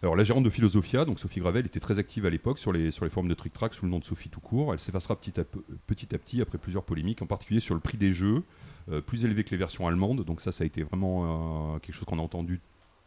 Alors 0.02 0.16
la 0.16 0.24
gérante 0.24 0.44
de 0.44 0.50
Philosophia, 0.50 1.06
donc 1.06 1.18
Sophie 1.18 1.40
Gravel, 1.40 1.64
était 1.64 1.80
très 1.80 1.98
active 1.98 2.26
à 2.26 2.30
l'époque 2.30 2.58
sur 2.58 2.72
les, 2.72 2.90
sur 2.90 3.06
les 3.06 3.10
forums 3.10 3.28
de 3.28 3.34
Trick 3.34 3.54
Track 3.54 3.72
sous 3.72 3.86
le 3.86 3.90
nom 3.90 4.00
de 4.00 4.04
Sophie 4.04 4.28
tout 4.28 4.40
court. 4.40 4.74
Elle 4.74 4.78
s'effacera 4.78 5.16
petit 5.16 5.40
à, 5.40 5.44
petit 5.86 6.14
à 6.14 6.18
petit 6.18 6.42
après 6.42 6.58
plusieurs 6.58 6.84
polémiques, 6.84 7.22
en 7.22 7.26
particulier 7.26 7.60
sur 7.60 7.74
le 7.74 7.80
prix 7.80 7.96
des 7.96 8.12
jeux, 8.12 8.42
euh, 8.90 9.00
plus 9.00 9.24
élevé 9.24 9.44
que 9.44 9.50
les 9.50 9.56
versions 9.56 9.86
allemandes. 9.86 10.22
Donc 10.24 10.42
ça, 10.42 10.52
ça 10.52 10.64
a 10.64 10.66
été 10.66 10.82
vraiment 10.82 11.74
euh, 11.74 11.78
quelque 11.78 11.94
chose 11.94 12.04
qu'on 12.04 12.18
a 12.18 12.22
entendu 12.22 12.60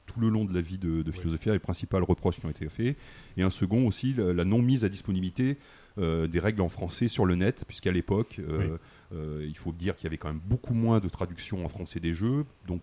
tout 0.07 0.19
le 0.19 0.29
long 0.29 0.43
de 0.45 0.53
la 0.55 0.61
vie 0.61 0.79
de, 0.79 1.03
de 1.03 1.11
Philosophia, 1.11 1.53
les 1.53 1.59
principales 1.59 2.01
reproches 2.01 2.39
qui 2.39 2.45
ont 2.47 2.49
été 2.49 2.67
faits. 2.67 2.97
Et 3.35 3.43
un 3.43 3.51
second 3.51 3.85
aussi, 3.85 4.13
la, 4.13 4.33
la 4.33 4.45
non-mise 4.45 4.83
à 4.83 4.89
disponibilité 4.89 5.51
euh, 5.51 5.53
des 5.97 6.39
règles 6.39 6.61
en 6.61 6.69
français 6.69 7.07
sur 7.07 7.25
le 7.25 7.35
net, 7.35 7.63
puisqu'à 7.67 7.91
l'époque, 7.91 8.39
euh, 8.39 8.77
euh, 9.13 9.45
il 9.47 9.57
faut 9.57 9.71
dire 9.71 9.95
qu'il 9.95 10.05
y 10.05 10.07
avait 10.07 10.17
quand 10.17 10.27
même 10.27 10.41
beaucoup 10.43 10.73
moins 10.73 10.99
de 10.99 11.09
traductions 11.09 11.65
en 11.65 11.69
français 11.69 11.99
des 11.99 12.13
jeux, 12.13 12.45
donc 12.67 12.81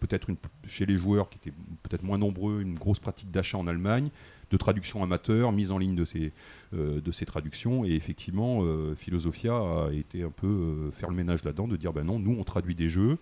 peut-être 0.00 0.28
chez 0.66 0.86
les 0.86 0.96
joueurs 0.96 1.28
qui 1.28 1.38
étaient 1.38 1.56
peut-être 1.82 2.02
moins 2.02 2.18
nombreux, 2.18 2.60
une 2.60 2.74
grosse 2.74 2.98
pratique 2.98 3.30
d'achat 3.30 3.58
en 3.58 3.66
Allemagne, 3.66 4.10
de 4.52 4.56
traduction 4.58 5.02
amateur, 5.02 5.50
mise 5.50 5.72
en 5.72 5.78
ligne 5.78 5.96
de 5.96 6.04
ces, 6.04 6.32
euh, 6.74 7.00
de 7.00 7.10
ces 7.10 7.24
traductions, 7.24 7.84
et 7.84 7.92
effectivement, 7.92 8.60
euh, 8.62 8.94
Philosophia 8.94 9.54
a 9.54 9.90
été 9.92 10.22
un 10.22 10.30
peu 10.30 10.46
euh, 10.46 10.90
faire 10.92 11.08
le 11.08 11.16
ménage 11.16 11.42
là-dedans, 11.42 11.66
de 11.66 11.76
dire, 11.76 11.92
ben 11.94 12.04
non, 12.04 12.18
nous 12.18 12.36
on 12.38 12.44
traduit 12.44 12.74
des 12.74 12.88
jeux, 12.88 13.18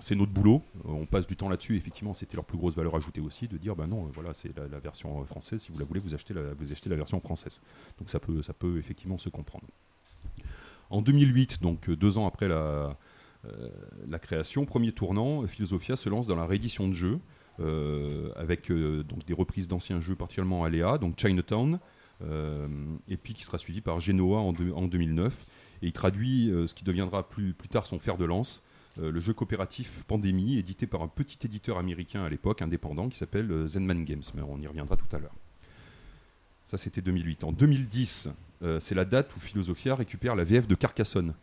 c'est 0.00 0.16
notre 0.16 0.32
boulot, 0.32 0.62
on 0.84 1.06
passe 1.06 1.26
du 1.26 1.36
temps 1.36 1.48
là-dessus, 1.48 1.76
effectivement 1.76 2.12
c'était 2.12 2.36
leur 2.36 2.44
plus 2.44 2.58
grosse 2.58 2.74
valeur 2.74 2.96
ajoutée 2.96 3.20
aussi, 3.20 3.46
de 3.46 3.56
dire, 3.56 3.76
ben 3.76 3.86
non, 3.86 4.10
voilà, 4.12 4.34
c'est 4.34 4.50
la, 4.56 4.78
version 4.80 5.24
française, 5.24 5.62
si 5.62 5.70
vous 5.72 5.78
la 5.78 5.84
voulez, 5.84 6.00
vous 6.00 6.14
achetez 6.14 6.34
la, 6.34 6.54
vous 6.58 6.72
achetez 6.72 6.90
la 6.90 6.96
version 6.96 7.20
française. 7.20 7.60
Donc 7.98 8.10
ça 8.10 8.18
peut, 8.18 8.42
ça 8.42 8.52
peut 8.52 8.78
effectivement 8.78 9.18
se 9.18 9.28
comprendre. 9.28 9.66
En 10.90 11.02
2008, 11.02 11.62
donc 11.62 11.88
deux 11.88 12.18
ans 12.18 12.26
après 12.26 12.48
la, 12.48 12.96
la 14.08 14.18
création, 14.18 14.64
premier 14.64 14.90
tournant, 14.90 15.46
Philosophia 15.46 15.94
se 15.94 16.08
lance 16.08 16.26
dans 16.26 16.36
la 16.36 16.46
réédition 16.46 16.88
de 16.88 16.94
jeux, 16.94 17.20
avec 17.60 18.70
euh, 18.70 19.02
donc 19.02 19.24
des 19.26 19.34
reprises 19.34 19.68
d'anciens 19.68 20.00
jeux, 20.00 20.14
particulièrement 20.14 20.64
Aléa, 20.64 20.98
donc 20.98 21.18
Chinatown, 21.18 21.78
euh, 22.22 22.66
et 23.08 23.16
puis 23.16 23.34
qui 23.34 23.44
sera 23.44 23.58
suivi 23.58 23.80
par 23.80 24.00
Genoa 24.00 24.38
en, 24.38 24.52
deux- 24.52 24.72
en 24.72 24.86
2009. 24.88 25.34
Et 25.82 25.86
il 25.86 25.92
traduit 25.92 26.50
euh, 26.50 26.66
ce 26.66 26.74
qui 26.74 26.84
deviendra 26.84 27.28
plus, 27.28 27.52
plus 27.52 27.68
tard 27.68 27.86
son 27.86 27.98
fer 28.00 28.16
de 28.18 28.24
lance, 28.24 28.62
euh, 29.00 29.12
le 29.12 29.20
jeu 29.20 29.32
coopératif 29.32 30.02
Pandémie, 30.08 30.58
édité 30.58 30.86
par 30.88 31.02
un 31.02 31.08
petit 31.08 31.38
éditeur 31.46 31.78
américain 31.78 32.24
à 32.24 32.28
l'époque, 32.28 32.62
indépendant, 32.62 33.08
qui 33.08 33.16
s'appelle 33.18 33.50
euh, 33.52 33.68
Zenman 33.68 34.04
Games, 34.04 34.22
mais 34.34 34.42
on 34.42 34.58
y 34.58 34.66
reviendra 34.66 34.96
tout 34.96 35.14
à 35.14 35.18
l'heure. 35.20 35.34
Ça, 36.66 36.76
c'était 36.78 37.00
2008. 37.00 37.44
En 37.44 37.52
2010, 37.52 38.28
euh, 38.62 38.80
c'est 38.80 38.94
la 38.94 39.04
date 39.04 39.34
où 39.36 39.40
Philosophia 39.40 39.94
récupère 39.94 40.34
la 40.34 40.44
VF 40.44 40.66
de 40.66 40.74
Carcassonne, 40.74 41.34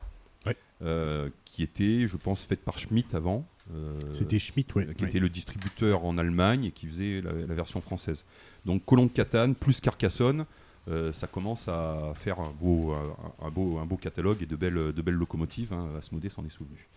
euh, 0.82 1.30
qui 1.46 1.64
était, 1.64 2.06
je 2.06 2.18
pense, 2.18 2.44
faite 2.44 2.62
par 2.64 2.78
Schmitt 2.78 3.16
avant. 3.16 3.48
Euh, 3.74 4.00
C'était 4.14 4.40
Schmitt, 4.40 4.74
ouais. 4.76 4.86
qui 4.96 5.04
ouais. 5.04 5.10
était 5.10 5.20
le 5.20 5.30
distributeur 5.30 6.06
en 6.06 6.18
Allemagne 6.18 6.66
et 6.66 6.72
qui 6.72 6.88
faisait 6.88 7.22
la, 7.22 7.32
la 7.34 7.54
version 7.54 7.82
française. 7.82 8.26
Donc 8.66 8.86
Colon 8.86 9.06
de 9.08 9.12
Catane 9.12 9.56
plus 9.56 9.82
Carcassonne, 9.82 10.46
euh, 10.88 11.12
ça 11.12 11.26
commence 11.28 11.68
à 11.68 12.12
faire 12.16 12.40
un 12.40 12.52
beau, 12.52 12.94
un, 12.94 13.46
un 13.48 13.50
beau, 13.50 13.80
un 13.80 13.86
beau 13.86 13.98
catalogue 13.98 14.44
et 14.44 14.46
de 14.46 14.56
belles, 14.56 14.94
de 14.94 15.02
belles 15.02 15.16
locomotives. 15.16 15.74
Hein, 15.74 15.90
Asmodée 15.98 16.30
s'en 16.30 16.46
est 16.46 16.50
souvenu. 16.50 16.88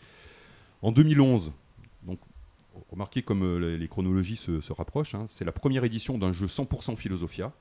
En 0.83 0.93
2011, 0.93 1.53
donc 2.03 2.19
remarquez 2.91 3.23
comme 3.23 3.43
euh, 3.43 3.59
les, 3.59 3.79
les 3.79 3.89
chronologies 3.89 4.37
se, 4.37 4.61
se 4.61 4.73
rapprochent. 4.73 5.15
hein. 5.15 5.25
C'est 5.29 5.45
la 5.45 5.53
première 5.53 5.85
édition 5.85 6.19
d'un 6.19 6.33
jeu 6.33 6.47
100% 6.47 6.97
Philosophia. 6.97 7.53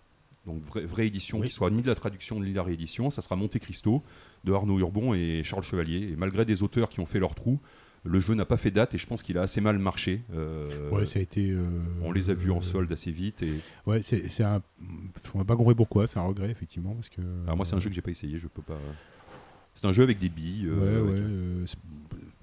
Donc 0.45 0.63
vraie, 0.65 0.85
vraie 0.85 1.07
édition 1.07 1.39
Oui. 1.39 1.47
qui 1.47 1.53
soit 1.53 1.69
ni 1.71 1.81
de 1.81 1.87
la 1.87 1.95
traduction 1.95 2.39
ni 2.39 2.51
de 2.51 2.55
la 2.55 2.63
réédition. 2.63 3.09
Ça 3.09 3.21
sera 3.21 3.35
Monte 3.35 3.57
Cristo 3.59 4.03
de 4.43 4.53
Arnaud 4.53 4.79
Urbon 4.79 5.13
et 5.13 5.41
Charles 5.43 5.63
Chevalier. 5.63 6.09
Et 6.11 6.15
malgré 6.15 6.45
des 6.45 6.61
auteurs 6.63 6.87
qui 6.89 6.99
ont 6.99 7.05
fait 7.05 7.19
leur 7.19 7.35
trou, 7.35 7.59
le 8.07 8.19
jeu 8.19 8.33
n'a 8.33 8.45
pas 8.45 8.57
fait 8.57 8.71
date 8.71 8.95
et 8.95 8.97
je 8.97 9.05
pense 9.05 9.21
qu'il 9.23 9.37
a 9.37 9.41
assez 9.41 9.61
mal 9.61 9.77
marché. 9.79 10.21
Euh, 10.33 10.89
Ouais, 10.91 11.05
ça 11.05 11.19
a 11.19 11.21
été. 11.21 11.49
euh, 11.51 11.65
on 12.01 12.11
les 12.11 12.29
a 12.29 12.33
vus 12.33 12.51
en 12.51 12.57
euh, 12.57 12.61
solde 12.61 12.91
assez 12.91 13.11
vite. 13.11 13.41
Et... 13.43 13.53
Ouais, 13.85 14.01
c'est 14.03 14.43
un. 14.43 14.61
On 15.33 15.37
n'a 15.39 15.45
pas 15.45 15.55
compris 15.55 15.75
pourquoi, 15.75 16.07
c'est 16.07 16.19
un 16.19 16.23
regret, 16.23 16.49
effectivement. 16.49 16.93
Parce 16.95 17.09
que, 17.09 17.21
Alors 17.21 17.33
Ah, 17.49 17.55
moi, 17.55 17.65
c'est 17.65 17.75
un 17.75 17.79
jeu 17.79 17.89
que 17.89 17.95
j'ai 17.95 18.01
pas 18.01 18.11
essayé. 18.11 18.37
Je 18.39 18.47
peux 18.47 18.61
pas. 18.61 18.77
C'est 19.75 19.85
un 19.85 19.91
jeu 19.91 20.03
avec 20.03 20.17
des 20.19 20.29
billes. 20.29 20.69
Ouais, 20.69 20.95
avec- 20.95 21.23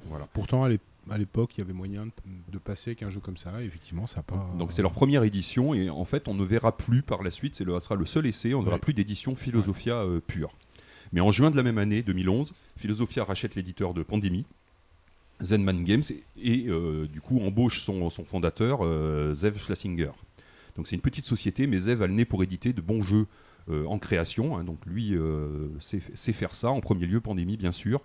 Voilà. 0.09 0.27
Pourtant, 0.33 0.65
à 0.65 0.69
l'ép- 0.69 0.81
à 1.11 1.19
l'époque, 1.19 1.51
il 1.57 1.61
y 1.61 1.63
avait 1.63 1.73
moyen 1.73 2.07
de, 2.51 2.59
passer 2.59 2.91
avec 2.91 3.03
un 3.03 3.11
jeu 3.11 3.21
comme 3.21 3.37
ça. 3.37 3.61
et 3.61 3.65
effectivement, 3.67 4.07
ça 4.07 4.23
pas. 4.23 4.49
Donc 4.59 4.73
c'est 4.73 4.81
leur 4.83 4.93
première 4.93 5.23
édition 5.23 5.75
et 5.75 5.91
en 5.91 6.05
fait 6.07 6.29
on 6.29 6.35
ne 6.35 6.45
verra 6.45 6.75
plus 6.77 7.03
par 7.03 7.23
la 7.23 7.31
suite, 7.31 7.55
c'est 7.57 7.65
le, 7.65 7.79
sera 7.81 7.95
le 7.95 8.07
seul 8.07 8.25
essai, 8.27 8.55
on 8.55 8.61
ne 8.61 8.65
verra 8.65 8.77
Ouais. 8.77 8.81
plus 8.81 8.95
d'édition 8.95 9.35
Philosophia 9.35 9.97
euh, 9.97 10.21
pure. 10.27 10.55
Mais 11.13 11.21
en 11.21 11.31
juin 11.31 11.51
de 11.51 11.57
la 11.57 11.63
même 11.63 11.77
année, 11.77 12.01
2011, 12.03 12.55
Philosophia 12.79 13.23
rachète 13.25 13.55
l'éditeur 13.55 13.93
de 13.93 14.03
Pandémie, 14.03 14.47
Zenman 15.45 15.85
Games, 15.85 16.03
et, 16.37 16.67
euh, 16.69 17.07
du 17.07 17.21
coup 17.21 17.41
embauche 17.41 17.81
son, 17.81 18.11
fondateur, 18.11 18.81
euh, 18.83 19.35
Zev 19.35 19.59
Schlesinger. 19.59 20.11
Donc 20.77 20.89
c'est 20.89 20.97
une 20.97 21.03
petite 21.03 21.27
société, 21.27 21.67
mais 21.67 21.79
Zev 21.79 22.03
a 22.03 22.07
le 22.07 22.15
nez 22.15 22.25
pour 22.25 22.43
éditer 22.43 22.73
de 22.73 22.81
bons 22.81 23.03
jeux 23.03 23.27
euh, 23.71 23.85
en 23.87 23.99
création. 23.99 24.57
hein. 24.57 24.65
donc 24.65 24.85
lui 24.87 25.17
sait, 25.79 26.33
faire 26.33 26.55
ça. 26.55 26.71
En 26.71 26.81
premier 26.81 27.07
lieu, 27.07 27.21
Pandémie, 27.21 27.57
bien 27.57 27.73
sûr. 27.73 28.01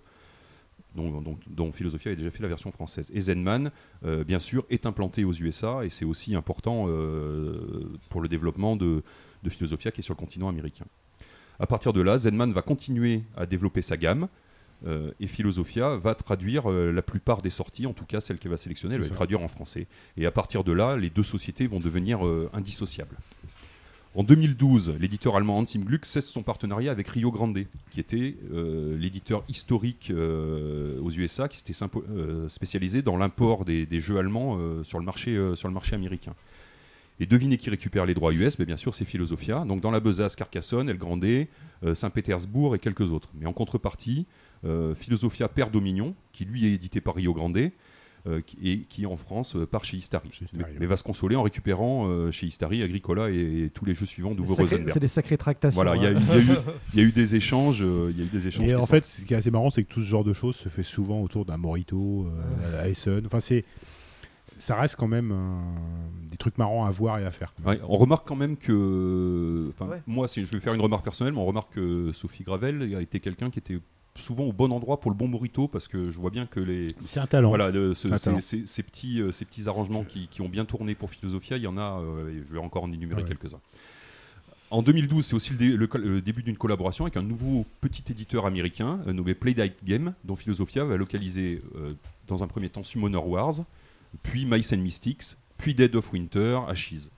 Dont, 0.96 1.70
Philosophia 1.72 2.10
a 2.10 2.14
déjà 2.16 2.32
fait 2.32 2.42
la 2.42 2.48
version 2.48 2.72
française. 2.72 3.10
Et 3.14 3.20
Zenman, 3.20 3.70
bien 4.26 4.40
sûr, 4.40 4.66
est 4.70 4.86
implanté 4.86 5.24
aux 5.24 5.32
USA 5.32 5.84
et 5.84 5.88
c'est 5.88 6.04
aussi 6.04 6.34
important 6.34 6.86
pour 8.08 8.20
le 8.20 8.28
développement 8.28 8.74
de, 8.74 9.04
de 9.44 9.50
Philosophia 9.50 9.92
qui 9.92 10.00
est 10.00 10.02
sur 10.02 10.14
le 10.14 10.18
continent 10.18 10.48
américain. 10.48 10.86
À 11.60 11.66
partir 11.66 11.92
de 11.92 12.00
là, 12.00 12.18
Zenman 12.18 12.52
va 12.52 12.62
continuer 12.62 13.22
à 13.36 13.46
développer 13.46 13.82
sa 13.82 13.96
gamme 13.96 14.28
euh, 14.86 15.12
et 15.20 15.26
Philosophia 15.26 15.96
va 15.96 16.14
traduire 16.14 16.70
euh, 16.70 16.90
la 16.90 17.02
plupart 17.02 17.42
des 17.42 17.50
sorties, 17.50 17.86
en 17.86 17.92
tout 17.92 18.06
cas 18.06 18.20
celles 18.20 18.38
qu'elle 18.38 18.50
va 18.50 18.56
sélectionner, 18.56 18.94
elle 18.94 19.02
va 19.02 19.08
les 19.08 19.12
traduire 19.12 19.42
en 19.42 19.48
français. 19.48 19.86
Et 20.16 20.26
à 20.26 20.30
partir 20.30 20.64
de 20.64 20.72
là, 20.72 20.96
les 20.96 21.10
deux 21.10 21.22
sociétés 21.22 21.66
vont 21.66 21.80
devenir 21.80 22.26
euh, 22.26 22.50
indissociables. 22.52 23.16
En 24.16 24.24
2012, 24.24 24.94
l'éditeur 24.98 25.36
allemand 25.36 25.58
Hansim 25.58 25.84
Gluck 25.84 26.04
cesse 26.04 26.26
son 26.26 26.42
partenariat 26.42 26.90
avec 26.90 27.06
Rio 27.08 27.30
Grande, 27.30 27.56
qui 27.92 28.00
était 28.00 28.34
l'éditeur 28.98 29.44
historique 29.48 30.12
aux 30.12 31.10
USA, 31.12 31.46
qui 31.46 31.58
s'était 31.58 31.86
spécialisé 32.48 33.02
dans 33.02 33.16
l'import 33.16 33.64
des, 33.64 33.86
des 33.86 34.00
jeux 34.00 34.18
allemands 34.18 34.58
sur, 34.82 34.98
le 34.98 35.04
marché, 35.04 35.40
sur 35.54 35.68
le 35.68 35.74
marché 35.74 35.94
américain. 35.94 36.34
Et 37.20 37.26
devinez 37.26 37.56
qui 37.56 37.70
récupère 37.70 38.04
les 38.04 38.14
droits 38.14 38.32
US 38.32 38.56
Ben, 38.56 38.64
Bien 38.66 38.76
sûr, 38.76 38.94
c'est 38.94 39.04
Philosophia. 39.04 39.64
Donc 39.64 39.80
dans 39.80 39.92
la 39.92 40.00
besace, 40.00 40.34
Carcassonne, 40.34 40.88
El 40.88 40.98
Grande, 40.98 41.46
Saint-Pétersbourg 41.94 42.74
et 42.74 42.80
quelques 42.80 43.12
autres. 43.12 43.28
Mais 43.38 43.46
en 43.46 43.52
contrepartie, 43.52 44.26
Philosophia 44.94 45.48
perd 45.48 45.70
Dominion, 45.72 46.14
qui 46.32 46.44
lui 46.44 46.66
est 46.66 46.72
édité 46.72 47.00
par 47.00 47.14
Rio 47.14 47.32
Grande, 47.34 47.58
euh, 48.26 48.42
qui, 48.42 48.58
et 48.70 48.78
qui 48.80 49.06
en 49.06 49.16
France 49.16 49.56
euh, 49.56 49.64
part 49.66 49.82
chez 49.86 49.96
Istari. 49.96 50.28
Chez 50.32 50.44
Istari, 50.44 50.62
mais, 50.66 50.72
ouais. 50.72 50.76
mais 50.80 50.84
va 50.86 50.98
se 50.98 51.02
consoler 51.02 51.36
en 51.36 51.42
récupérant 51.42 52.06
euh, 52.06 52.30
chez 52.30 52.46
Istari, 52.46 52.82
Agricola 52.82 53.30
et, 53.30 53.62
et 53.64 53.70
tous 53.70 53.86
les 53.86 53.94
jeux 53.94 54.04
suivants 54.04 54.34
sacrés- 54.44 54.62
Rosenberg. 54.64 54.90
C'est 54.92 55.00
des 55.00 55.08
sacrées 55.08 55.38
tractations. 55.38 55.82
Voilà, 55.82 55.96
il 55.96 56.02
y, 56.02 56.06
a 56.06 56.10
hein. 56.10 56.20
eu- 56.94 56.98
y 56.98 57.02
y 57.02 57.06
a 57.06 57.10
des 57.12 57.34
échanges. 57.36 57.78
euh, 57.82 58.10
Il 58.12 58.18
y 58.18 58.22
a 58.22 58.24
eu 58.26 58.28
des 58.28 58.46
échanges. 58.46 58.66
Et 58.66 58.74
en 58.74 58.82
sont- 58.82 58.88
fait, 58.88 59.06
ce 59.06 59.24
qui 59.24 59.32
est 59.32 59.36
assez 59.38 59.50
marrant, 59.50 59.70
c'est 59.70 59.84
que 59.84 59.88
tout 59.92 60.00
ce 60.02 60.06
genre 60.06 60.24
de 60.24 60.34
choses 60.34 60.56
se 60.56 60.68
fait 60.68 60.82
souvent 60.82 61.22
autour 61.22 61.46
d'un 61.46 61.56
Morito, 61.56 62.26
euh, 62.28 62.82
à 62.82 62.88
Essen. 62.90 63.22
Enfin, 63.24 63.40
c'est. 63.40 63.64
Ça 64.58 64.76
reste 64.76 64.96
quand 64.96 65.08
même 65.08 65.34
des 66.30 66.36
trucs 66.36 66.58
marrants 66.58 66.84
à 66.84 66.90
voir 66.90 67.18
et 67.18 67.24
à 67.24 67.30
faire. 67.30 67.54
Ouais, 67.64 67.80
on 67.88 67.96
remarque 67.96 68.28
quand 68.28 68.36
même 68.36 68.58
que, 68.58 69.70
enfin, 69.70 69.86
Ouais. 69.90 70.02
moi, 70.06 70.28
si 70.28 70.44
je 70.44 70.50
vais 70.50 70.60
faire 70.60 70.74
une 70.74 70.82
remarque 70.82 71.02
personnelle, 71.04 71.32
mais 71.32 71.40
on 71.40 71.46
remarque 71.46 71.72
que 71.72 72.12
Sophie 72.12 72.42
Gravel 72.44 72.94
a 72.94 73.00
été 73.00 73.20
quelqu'un 73.20 73.48
qui 73.48 73.58
était 73.58 73.78
souvent 74.18 74.44
au 74.44 74.52
bon 74.52 74.70
endroit 74.72 75.00
pour 75.00 75.10
le 75.10 75.16
bon 75.16 75.28
morito, 75.28 75.66
parce 75.68 75.88
que 75.88 76.10
je 76.10 76.18
vois 76.18 76.30
bien 76.30 76.46
que 76.46 76.60
les, 76.60 76.88
C'est 77.06 77.20
un 77.20 77.26
talent. 77.26 77.48
voilà, 77.48 77.70
le- 77.70 77.94
ce- 77.94 78.08
Un 78.08 78.16
ces, 78.16 78.24
talent. 78.24 78.40
ces- 78.40 78.66
ces 78.66 78.82
petits, 78.82 79.20
euh, 79.20 79.32
ces 79.32 79.44
petits 79.44 79.68
arrangements 79.68 80.04
qui, 80.04 80.28
qui 80.28 80.42
ont 80.42 80.48
bien 80.48 80.64
tourné 80.64 80.94
pour 80.94 81.10
Philosophia, 81.10 81.56
il 81.56 81.62
y 81.62 81.66
en 81.66 81.78
a, 81.78 82.00
euh, 82.00 82.42
je 82.46 82.52
vais 82.52 82.58
encore 82.58 82.84
en 82.84 82.92
énumérer 82.92 83.22
Ah 83.24 83.28
ouais. 83.28 83.36
quelques-uns. 83.36 83.60
En 84.70 84.82
2012, 84.82 85.26
c'est 85.26 85.34
aussi 85.34 85.50
le, 85.52 85.58
dé- 85.58 85.76
le 85.76 85.86
col- 85.86 86.02
le 86.04 86.20
début 86.20 86.42
d'une 86.44 86.56
collaboration 86.56 87.04
avec 87.04 87.16
un 87.16 87.22
nouveau 87.22 87.66
petit 87.80 88.04
éditeur 88.10 88.46
américain 88.46 89.00
euh, 89.06 89.12
nommé 89.12 89.34
Playdate 89.34 89.82
Game, 89.84 90.14
dont 90.24 90.36
Philosophia 90.36 90.84
va 90.84 90.96
localiser 90.96 91.62
euh, 91.76 91.90
dans 92.28 92.44
un 92.44 92.46
premier 92.46 92.68
temps 92.68 92.84
Summoner 92.84 93.16
Wars, 93.18 93.54
puis 94.22 94.44
Mice 94.46 94.72
and 94.72 94.78
Mystics, 94.78 95.36
puis 95.58 95.74
Dead 95.74 95.94
of 95.96 96.12
Winter, 96.12 96.60
Ashes. 96.68 97.10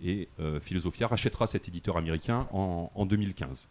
Et 0.00 0.28
Philosophia 0.60 1.08
rachètera 1.08 1.48
cet 1.48 1.66
éditeur 1.66 1.96
américain 1.96 2.46
en, 2.52 2.88
en 2.94 3.04
2015. 3.04 3.66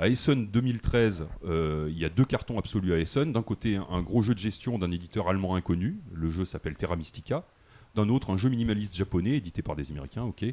À 0.00 0.06
Essen 0.08 0.46
2013, 0.46 1.26
euh, 1.44 1.88
il 1.90 1.98
y 1.98 2.04
a 2.04 2.08
deux 2.08 2.24
cartons 2.24 2.56
absolus 2.58 2.92
à 2.92 2.98
Essen. 2.98 3.32
D'un 3.32 3.42
côté, 3.42 3.76
un, 3.76 4.00
gros 4.02 4.22
jeu 4.22 4.32
de 4.32 4.38
gestion 4.38 4.78
d'un 4.78 4.92
éditeur 4.92 5.28
allemand 5.28 5.56
inconnu. 5.56 5.98
Le 6.14 6.30
jeu 6.30 6.44
s'appelle 6.44 6.76
Terra 6.76 6.94
Mystica. 6.94 7.44
D'un 7.96 8.08
autre, 8.08 8.30
un 8.30 8.36
jeu 8.36 8.48
minimaliste 8.48 8.94
japonais 8.94 9.36
édité 9.36 9.60
par 9.60 9.74
des 9.74 9.90
Américains. 9.90 10.22
Ok. 10.22 10.44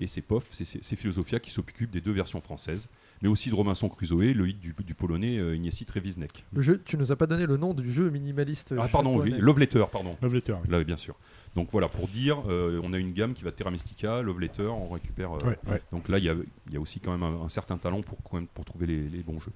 Et 0.00 0.06
c'est 0.08 0.22
POF, 0.22 0.44
c'est- 0.52 0.96
Philosophia 0.96 1.38
qui 1.38 1.52
s'occupe 1.52 1.90
des 1.90 2.00
deux 2.00 2.10
versions 2.12 2.40
françaises, 2.40 2.88
mais 3.22 3.28
aussi 3.28 3.48
de 3.48 3.54
Robinson 3.54 3.88
Crusoe, 3.88 4.32
le 4.34 4.48
hit 4.48 4.58
du, 4.58 4.74
du 4.84 4.94
polonais 4.94 5.38
euh, 5.38 5.54
Ignacy 5.54 5.86
Trevisnek. 5.86 6.44
Le 6.52 6.62
jeu, 6.62 6.82
tu 6.84 6.96
nous 6.96 7.12
as 7.12 7.16
pas 7.16 7.26
donné 7.28 7.46
le 7.46 7.56
nom 7.56 7.74
du 7.74 7.92
jeu 7.92 8.10
minimaliste. 8.10 8.74
Ah 8.78 8.88
pardon, 8.88 9.20
japonais. 9.20 9.38
Love 9.40 9.60
Letter, 9.60 9.84
pardon. 9.92 10.16
Love 10.20 10.34
Letter. 10.34 10.56
oui. 10.64 10.70
Là, 10.70 10.82
bien 10.82 10.96
sûr. 10.96 11.14
Donc 11.54 11.68
voilà, 11.70 11.88
pour 11.88 12.08
dire, 12.08 12.42
euh, 12.48 12.80
on 12.82 12.92
a 12.92 12.98
une 12.98 13.12
gamme 13.12 13.32
qui 13.32 13.44
va 13.44 13.52
Terra 13.52 13.70
Mystica, 13.70 14.22
Love 14.22 14.40
Letter, 14.40 14.66
on 14.66 14.88
récupère. 14.88 15.32
euh, 15.36 15.38
Ouais, 15.50 15.58
ouais. 15.70 15.82
Donc 15.92 16.08
là, 16.08 16.18
il 16.18 16.24
y 16.24 16.28
a, 16.28 16.34
il 16.66 16.72
y 16.74 16.76
a 16.76 16.80
aussi 16.80 16.98
quand 16.98 17.12
même 17.12 17.22
un, 17.22 17.44
un 17.44 17.48
certain 17.48 17.78
talent 17.78 18.02
pour, 18.02 18.18
quand 18.22 18.38
même- 18.38 18.48
pour 18.48 18.64
trouver 18.64 18.86
les, 18.86 19.08
les 19.08 19.22
bons 19.22 19.38
jeux. 19.38 19.52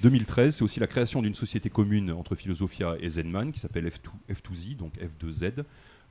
2013, 0.00 0.56
c'est 0.56 0.64
aussi 0.64 0.80
la 0.80 0.86
création 0.86 1.20
d'une 1.20 1.34
société 1.34 1.68
commune 1.68 2.10
entre 2.10 2.34
Philosophia 2.36 2.96
et 3.00 3.08
Zenman 3.10 3.52
qui 3.52 3.60
s'appelle 3.60 3.86
F2, 3.86 4.08
F2Z, 4.30 4.76
donc 4.76 4.94
F2Z, 4.98 5.62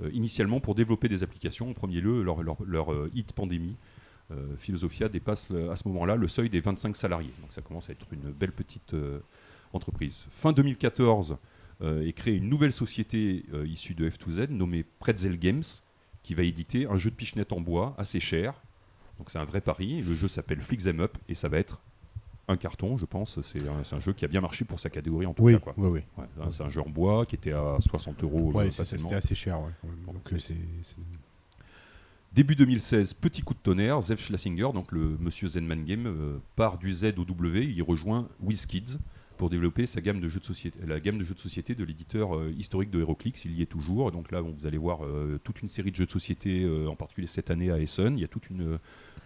euh, 0.04 0.10
initialement 0.14 0.60
pour 0.60 0.76
développer 0.76 1.08
des 1.10 1.24
applications. 1.24 1.70
En 1.70 1.74
premier 1.74 2.02
lieu, 2.02 2.22
leur, 2.22 2.44
leur, 2.44 2.58
leur, 2.66 2.88
hit 3.16 3.34
pandémie. 3.34 3.76
Philosophia 4.58 5.10
dépasse 5.10 5.50
le- 5.50 5.72
à 5.72 5.76
ce 5.76 5.86
moment-là 5.90 6.16
le 6.16 6.28
seuil 6.30 6.50
des 6.50 6.62
25 6.62 6.96
salariés. 6.96 7.34
Donc 7.42 7.52
ça 7.52 7.62
commence 7.62 7.90
à 7.90 7.92
être 7.92 8.06
une 8.14 8.32
belle 8.32 8.54
petite 8.54 8.96
entreprise. 9.74 10.24
Fin 10.30 10.54
2014 10.54 11.36
euh, 11.82 12.06
est 12.08 12.14
créée 12.14 12.36
une 12.36 12.50
nouvelle 12.50 12.74
société 12.74 13.46
euh, 13.54 13.66
issue 13.68 13.94
de 13.96 14.10
F2Z 14.10 14.50
nommée 14.50 14.84
Pretzel 15.00 15.38
Games 15.38 15.64
qui 16.24 16.34
va 16.34 16.44
éditer 16.44 16.86
un 16.86 16.98
jeu 16.98 17.10
de 17.10 17.16
pichenette 17.16 17.52
en 17.54 17.62
bois 17.62 17.96
assez 17.98 18.20
cher. 18.20 18.62
Donc 19.18 19.30
c'est 19.30 19.40
un 19.40 19.46
vrai 19.46 19.62
pari. 19.62 20.02
Le 20.02 20.14
jeu 20.16 20.28
s'appelle 20.28 20.60
Them 20.60 21.00
Up 21.00 21.18
et 21.28 21.36
ça 21.36 21.50
va 21.50 21.58
être 21.58 21.82
un 22.48 22.58
carton, 22.58 22.98
je 22.98 23.06
pense. 23.06 23.40
C'est 23.42 23.62
un, 23.68 24.00
jeu 24.00 24.14
qui 24.14 24.26
a 24.26 24.28
bien 24.28 24.42
marché 24.42 24.66
pour 24.66 24.80
sa 24.80 24.90
catégorie 24.90 25.26
en 25.26 25.34
tout 25.34 25.44
Oui, 25.44 25.54
cas. 25.54 25.60
quoi. 25.60 25.74
oui, 25.78 25.90
oui. 25.90 26.02
Ouais, 26.18 26.46
c'est 26.52 26.64
un 26.64 26.70
jeu 26.70 26.82
en 26.82 26.90
bois 26.90 27.26
qui 27.26 27.36
était 27.36 27.54
à 27.54 27.78
60 27.80 28.24
euros 28.24 28.52
Ouais, 28.52 28.68
euh, 28.68 28.72
c'était 28.72 29.16
assez 29.16 29.36
cher. 29.36 29.60
ouais, 29.62 29.72
Donc, 30.06 30.34
Début 32.34 32.56
2016, 32.56 33.14
petit 33.16 33.42
coup 33.42 33.54
de 33.54 33.60
tonnerre, 33.60 34.02
Zev 34.02 34.18
Schlesinger, 34.18 34.70
donc 34.74 34.94
le 34.94 35.18
monsieur 35.20 35.50
Zenman 35.50 35.84
Game, 35.84 36.08
euh, 36.08 36.38
part 36.56 36.78
du 36.78 36.94
Z 36.94 37.16
au 37.18 37.26
W, 37.26 37.66
il 37.66 37.84
rejoint 37.84 38.30
WizKids 38.42 39.00
pour 39.42 39.50
développer 39.50 39.88
sa 39.88 40.02
gamme 40.02 40.20
de 40.20 40.28
jeux 40.28 40.40
de 40.40 40.46
société, 40.46 40.78
la 40.86 41.00
gamme 41.00 41.18
de 41.18 41.24
jeux 41.24 41.34
de 41.34 41.40
société 41.40 41.74
de 41.74 41.84
l'éditeur 41.84 42.38
euh, 42.38 42.54
historique 42.60 42.92
de 42.92 43.00
HeroClix, 43.02 43.44
il 43.46 43.54
y 43.58 43.64
est 43.64 43.66
toujours. 43.66 44.12
Donc 44.12 44.32
là, 44.32 44.40
bon, 44.44 44.52
vous 44.56 44.68
allez 44.68 44.78
voir 44.78 45.04
euh, 45.04 45.40
toute 45.44 45.64
une 45.64 45.68
série 45.68 45.90
de 45.90 45.96
jeux 45.96 46.06
de 46.06 46.12
société, 46.12 46.62
euh, 46.64 46.86
en 46.88 46.96
particulier 46.96 47.26
cette 47.26 47.50
année 47.50 47.72
à 47.72 47.80
Essen, 47.80 48.20
il 48.20 48.22
y 48.22 48.24
a 48.24 48.28
toute 48.28 48.52
une... 48.52 48.74
euh, 48.74 48.78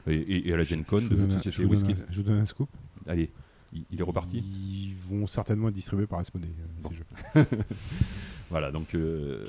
et, 0.08 0.54
à 0.54 0.56
la 0.56 0.64
Gen 0.64 0.86
Con 0.86 1.00
je 1.02 1.10
de 1.10 1.16
vous 1.16 1.20
jeux 1.20 1.26
de 1.28 1.32
donne 1.32 1.36
un- 1.38 1.44
société 1.44 1.58
je 1.58 1.64
vous 1.68 1.76
donne 1.76 1.92
un- 1.92 2.06
Je 2.14 2.18
vous 2.22 2.24
donne 2.24 2.40
un 2.40 2.46
scoop. 2.46 2.70
Allez, 3.08 3.30
il, 3.74 3.84
il 3.92 4.00
est 4.00 4.04
reparti 4.04 4.38
Ils 4.38 4.96
vont 5.10 5.28
certainement 5.28 5.68
être 5.68 5.74
distribués 5.76 6.08
par 6.08 6.20
Asmodee. 6.20 6.48
euh, 6.48 6.82
Bon. 6.82 6.90
ces 6.92 6.96
jeux. 6.96 7.46
Voilà, 8.50 8.72
donc... 8.72 8.96
euh, 8.96 9.46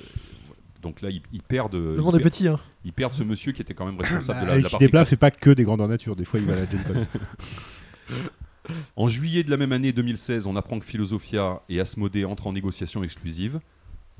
donc 0.83 1.01
là, 1.01 1.11
ils, 1.11 1.23
ils 1.33 1.43
perdent, 1.43 1.75
Le 1.77 1.95
ils 1.97 2.01
monde 2.01 2.17
est 2.17 2.19
perdent- 2.19 2.33
petit, 2.33 2.49
hein. 2.49 2.59
ils 2.85 2.93
perdent 2.93 3.15
ce 3.15 3.23
monsieur 3.23 3.53
qui 3.53 3.63
était 3.63 3.73
quand 3.75 3.87
même 3.87 3.99
responsable 4.01 4.41
de 4.41 4.47
la, 4.47 4.53
de 4.59 4.63
la 4.63 4.69
partie 4.69 4.79
Desplat 4.85 5.05
fait 5.05 5.17
pas 5.17 5.31
que 5.31 5.51
des 5.51 5.63
grandeurs 5.63 5.87
nature. 5.89 6.17
Des 6.17 6.25
fois, 6.25 6.41
il 6.41 6.47
va 6.47 6.55
à 6.55 6.57
la 6.57 6.67
Gen 6.67 6.83
Con. 6.83 7.07
En 8.97 9.09
juillet 9.09 9.43
de 9.43 9.51
la 9.51 9.57
même 9.57 9.73
année 9.73 9.93
2016, 9.93 10.47
on 10.47 10.57
apprend 10.57 10.79
que 10.79 10.85
Philosophia 10.87 11.63
et 11.69 11.81
Asmodée 11.81 12.25
entrent 12.25 12.47
en 12.47 12.53
négociation 12.53 13.03
exclusive, 13.03 13.61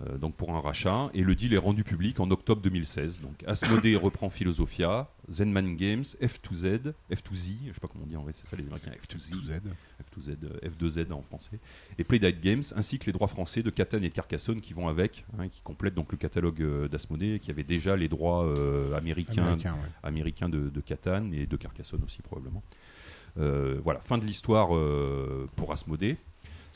euh, 0.01 0.19
donc 0.19 0.35
pour 0.35 0.55
un 0.55 0.61
rachat, 0.61 1.11
et 1.15 1.23
le 1.23 1.35
deal 1.35 1.55
est 1.55 1.59
rendu 1.59 1.83
public 1.83 2.21
en 2.21 2.31
octobre 2.31 2.61
2016. 2.61 3.21
Donc 3.21 3.43
Asmodée 3.47 3.97
reprend 3.97 4.29
Philosophia, 4.29 5.09
Zenman 5.31 5.77
Games, 5.77 6.05
F2Z, 6.21 6.93
F2Z, 7.11 7.55
je 7.69 7.73
sais 7.73 7.81
pas 7.81 7.89
comment 7.89 8.05
on 8.05 8.07
dit 8.07 8.17
en 8.17 8.23
vrai, 8.23 8.33
c'est 8.35 8.47
ça 8.47 8.57
les 8.57 8.65
Américains, 8.65 8.93
F2Z, 8.93 9.45
Z. 9.45 9.61
F2Z, 10.03 10.37
euh, 10.45 10.69
F2Z 10.69 11.13
en 11.13 11.23
français, 11.23 11.59
et 11.99 12.05
Playdate 12.05 12.41
Games, 12.41 12.63
ainsi 12.77 12.99
que 12.99 13.07
les 13.07 13.13
droits 13.13 13.29
français 13.29 13.63
de 13.63 13.71
Catan 13.71 13.99
et 13.99 14.09
de 14.09 14.15
Carcassonne 14.15 14.61
qui 14.61 14.73
vont 14.73 14.89
avec, 14.89 15.25
hein, 15.39 15.49
qui 15.49 15.63
complètent 15.63 15.95
donc 15.95 16.13
le 16.13 16.19
catalogue 16.19 16.61
euh, 16.63 16.89
d'Asmodée, 16.89 17.41
qui 17.41 17.51
avait 17.51 17.65
déjà 17.65 17.97
les 17.97 18.09
droits 18.09 18.45
euh, 18.45 18.95
américains 18.97 19.43
Américain, 19.43 19.75
ouais. 19.75 19.89
américain 20.03 20.49
de, 20.49 20.69
de 20.69 20.81
Catan 20.81 21.33
et 21.33 21.47
de 21.47 21.57
Carcassonne 21.57 22.05
aussi 22.05 22.23
probablement. 22.23 22.63
Euh, 23.39 23.79
voilà, 23.83 24.01
fin 24.01 24.19
de 24.19 24.25
l'histoire 24.25 24.75
euh, 24.75 25.49
pour 25.57 25.73
Asmodée. 25.73 26.17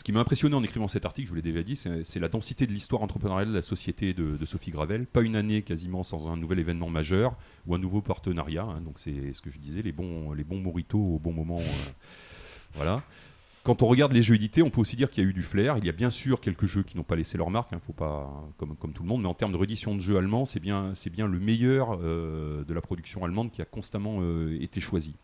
Ce 0.00 0.04
qui 0.04 0.12
m'a 0.12 0.20
impressionné 0.20 0.54
en 0.54 0.62
écrivant 0.62 0.88
cet 0.88 1.04
article, 1.04 1.26
je 1.26 1.30
vous 1.30 1.36
l'ai 1.36 1.42
déjà 1.42 1.62
dit, 1.62 1.76
c'est 1.76 2.20
la 2.20 2.30
densité 2.30 2.66
de 2.66 2.72
l'histoire 2.72 3.02
entrepreneuriale 3.02 3.48
de 3.48 3.54
la 3.54 3.60
société 3.60 4.14
de, 4.14 4.46
Sophie 4.46 4.70
Gravel. 4.70 5.04
Pas 5.04 5.20
une 5.20 5.36
année 5.36 5.60
quasiment 5.60 6.02
sans 6.02 6.30
un 6.30 6.38
nouvel 6.38 6.58
événement 6.58 6.88
majeur 6.88 7.36
ou 7.66 7.74
un 7.74 7.78
nouveau 7.78 8.00
partenariat. 8.00 8.62
hein. 8.62 8.80
donc 8.80 8.98
c'est 8.98 9.34
ce 9.34 9.42
que 9.42 9.50
je 9.50 9.58
disais, 9.58 9.82
les 9.82 9.92
bons, 9.92 10.32
les 10.32 10.42
bons 10.42 10.58
moritos 10.58 10.98
au 10.98 11.18
bon 11.18 11.34
moment. 11.34 11.58
euh, 11.58 11.90
voilà. 12.76 13.02
Quand 13.62 13.82
on 13.82 13.88
regarde 13.88 14.14
les 14.14 14.22
jeux 14.22 14.36
édités, 14.36 14.62
on 14.62 14.70
peut 14.70 14.80
aussi 14.80 14.96
dire 14.96 15.10
qu'il 15.10 15.22
y 15.22 15.26
a 15.26 15.28
eu 15.28 15.34
du 15.34 15.42
flair. 15.42 15.76
Il 15.76 15.84
y 15.84 15.90
a 15.90 15.92
bien 15.92 16.08
sûr 16.08 16.40
quelques 16.40 16.64
jeux 16.64 16.82
qui 16.82 16.96
n'ont 16.96 17.02
pas 17.02 17.16
laissé 17.16 17.36
leur 17.36 17.50
marque, 17.50 17.74
hein, 17.74 17.80
faut 17.86 17.92
pas, 17.92 18.50
comme, 18.56 18.74
tout 18.94 19.02
le 19.02 19.08
monde, 19.08 19.20
mais 19.20 19.28
en 19.28 19.34
termes 19.34 19.52
de 19.52 19.58
reddition 19.58 19.94
de 19.94 20.00
jeux 20.00 20.16
allemands, 20.16 20.46
c'est 20.46 20.60
bien, 20.60 20.94
bien 21.12 21.28
le 21.28 21.38
meilleur 21.38 21.98
de 21.98 22.72
la 22.72 22.80
production 22.80 23.22
allemande 23.22 23.50
qui 23.50 23.60
a 23.60 23.66
constamment 23.66 24.22
été 24.62 24.80
choisi. 24.80 25.14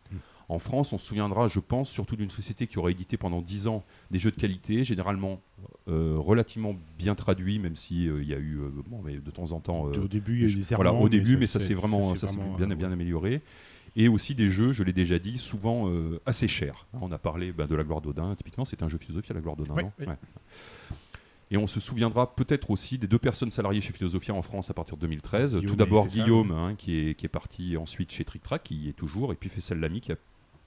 En 0.48 0.58
France, 0.60 0.92
on 0.92 0.98
se 0.98 1.06
souviendra, 1.06 1.48
je 1.48 1.58
pense, 1.58 1.90
surtout 1.90 2.14
d'une 2.14 2.30
société 2.30 2.66
qui 2.68 2.78
aurait 2.78 2.92
édité 2.92 3.16
pendant 3.16 3.42
10 3.42 3.66
ans 3.66 3.84
des 4.12 4.18
jeux 4.20 4.30
de 4.30 4.36
qualité, 4.36 4.84
généralement 4.84 5.40
euh, 5.88 6.14
relativement 6.18 6.76
bien 6.98 7.14
traduits, 7.16 7.58
même 7.58 7.74
si 7.74 8.08
euh, 8.08 8.22
il 8.22 8.28
y 8.28 8.34
a 8.34 8.38
eu 8.38 8.58
euh, 8.60 8.68
bon, 8.88 9.02
mais 9.04 9.16
de 9.16 9.30
temps 9.32 9.50
en 9.52 9.60
temps. 9.60 9.88
euh, 9.88 10.04
Au 10.04 10.08
début, 10.08 10.34
il 10.36 10.42
y 10.42 10.44
a 10.44 10.48
eu 10.48 10.54
des 10.54 10.74
voilà, 10.76 10.92
au 10.92 11.08
début, 11.08 11.36
mais 11.36 11.46
ça 11.48 11.58
s'est- 11.58 11.74
vraiment, 11.74 12.14
ça 12.14 12.26
vraiment, 12.28 12.54
bien, 12.56 12.68
bien 12.76 12.92
amélioré. 12.92 13.42
Et 13.96 14.08
aussi 14.08 14.34
des 14.34 14.48
jeux, 14.50 14.72
je 14.72 14.82
l'ai 14.84 14.92
déjà 14.92 15.18
dit, 15.18 15.38
souvent 15.38 15.88
euh, 15.88 16.20
assez 16.26 16.46
chers. 16.48 16.86
On 16.92 17.10
a 17.12 17.18
parlé 17.18 17.50
bah, 17.50 17.66
de 17.66 17.74
la 17.74 17.82
gloire 17.82 18.00
d'Odin, 18.02 18.34
typiquement, 18.36 18.64
c'est 18.64 18.82
un 18.82 18.88
jeu 18.88 18.98
philosophie 18.98 19.32
à 19.32 19.34
la 19.34 19.40
gloire 19.40 19.56
d'Odin, 19.56 19.74
Oui, 19.74 19.82
non 19.84 19.92
oui. 19.98 20.06
Ouais. 20.06 20.16
Et 21.50 21.56
on 21.56 21.66
se 21.68 21.78
souviendra 21.78 22.34
peut-être 22.34 22.70
aussi 22.70 22.98
des 22.98 23.06
deux 23.06 23.18
personnes 23.20 23.50
salariées 23.52 23.80
chez 23.80 23.92
Philosophia 23.92 24.34
en 24.34 24.42
France 24.42 24.68
à 24.68 24.74
partir 24.74 24.96
de 24.96 25.02
2013. 25.02 25.54
Guillaume 25.54 25.70
Tout 25.70 25.76
d'abord. 25.76 26.06
Guillaume, 26.08 26.50
hein, 26.50 26.74
qui, 26.76 26.98
est, 27.10 27.14
qui 27.14 27.24
est 27.24 27.28
parti 27.30 27.76
ensuite 27.76 28.10
chez 28.10 28.24
Trick 28.24 28.42
Track, 28.42 28.64
qui 28.64 28.74
y 28.76 28.88
est 28.88 28.92
toujours, 28.94 29.32
et 29.32 29.36
puis 29.36 29.48
Fessal 29.48 29.78
Lamy, 29.78 30.00
qui 30.00 30.10
a, 30.12 30.16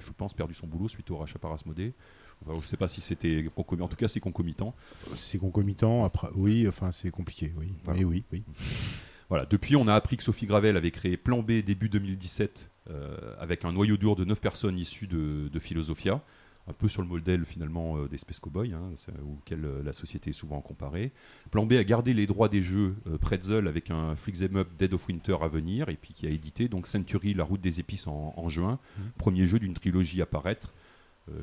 je 0.03 0.11
pense, 0.11 0.33
perdu 0.33 0.53
son 0.53 0.67
boulot 0.67 0.87
suite 0.87 1.09
au 1.11 1.17
rachat 1.17 1.39
par 1.39 1.51
Asmodée. 1.51 1.93
Enfin, 2.41 2.53
je 2.53 2.57
ne 2.65 2.69
sais 2.69 2.77
pas 2.77 2.87
si 2.87 3.01
c'était 3.01 3.45
concomitant, 3.53 3.85
en 3.85 3.89
tout 3.89 3.97
cas 3.97 4.07
c'est 4.07 4.19
concomitant. 4.21 4.73
C'est 5.15 5.37
concomitant. 5.37 6.05
Après, 6.05 6.29
oui, 6.35 6.67
enfin, 6.67 6.91
c'est 6.91 7.11
compliqué. 7.11 7.53
Oui, 7.57 7.73
Voilà. 7.83 7.99
oui, 7.99 8.05
oui, 8.05 8.23
oui. 8.31 8.43
Voilà, 9.27 9.45
depuis, 9.45 9.75
on 9.75 9.87
a 9.87 9.93
appris 9.93 10.17
que 10.17 10.23
Sophie 10.23 10.45
Gravel 10.47 10.75
avait 10.77 10.91
créé 10.91 11.15
Plan 11.17 11.43
B 11.43 11.51
début 11.63 11.89
2017 11.89 12.71
euh, 12.89 13.35
avec 13.39 13.63
un 13.65 13.71
noyau 13.73 13.97
dur 13.97 14.15
de 14.15 14.25
9 14.25 14.41
personnes 14.41 14.77
issues 14.77 15.05
de, 15.05 15.49
de 15.49 15.59
Philosophia, 15.59 16.23
un 16.69 16.73
peu 16.73 16.87
sur 16.87 17.01
le 17.01 17.07
modèle 17.07 17.45
finalement 17.45 17.97
euh, 17.97 18.07
des 18.07 18.17
Space 18.17 18.39
Cowboys, 18.39 18.73
hein, 18.73 18.91
auquel 19.23 19.65
euh, 19.65 19.81
la 19.83 19.91
société 19.91 20.29
est 20.29 20.33
souvent 20.33 20.61
comparée. 20.61 21.11
Plan 21.51 21.65
B 21.65 21.73
a 21.73 21.83
gardé 21.83 22.13
les 22.13 22.27
droits 22.27 22.47
des 22.47 22.61
jeux 22.61 22.95
euh, 23.07 23.17
Pretzel 23.17 23.67
avec 23.67 23.89
un 23.89 24.15
Flix 24.15 24.41
Em 24.41 24.55
Up 24.57 24.69
Dead 24.77 24.93
of 24.93 25.07
Winter 25.07 25.37
à 25.41 25.47
venir 25.47 25.89
et 25.89 25.95
puis 25.97 26.13
qui 26.13 26.27
a 26.27 26.29
édité 26.29 26.67
donc 26.67 26.85
Century, 26.87 27.33
La 27.33 27.43
Route 27.43 27.61
des 27.61 27.79
Épices 27.79 28.07
en, 28.07 28.33
en 28.37 28.49
juin, 28.49 28.79
premier 29.17 29.45
jeu 29.47 29.57
d'une 29.59 29.73
trilogie 29.73 30.21
à 30.21 30.25
paraître. 30.27 30.73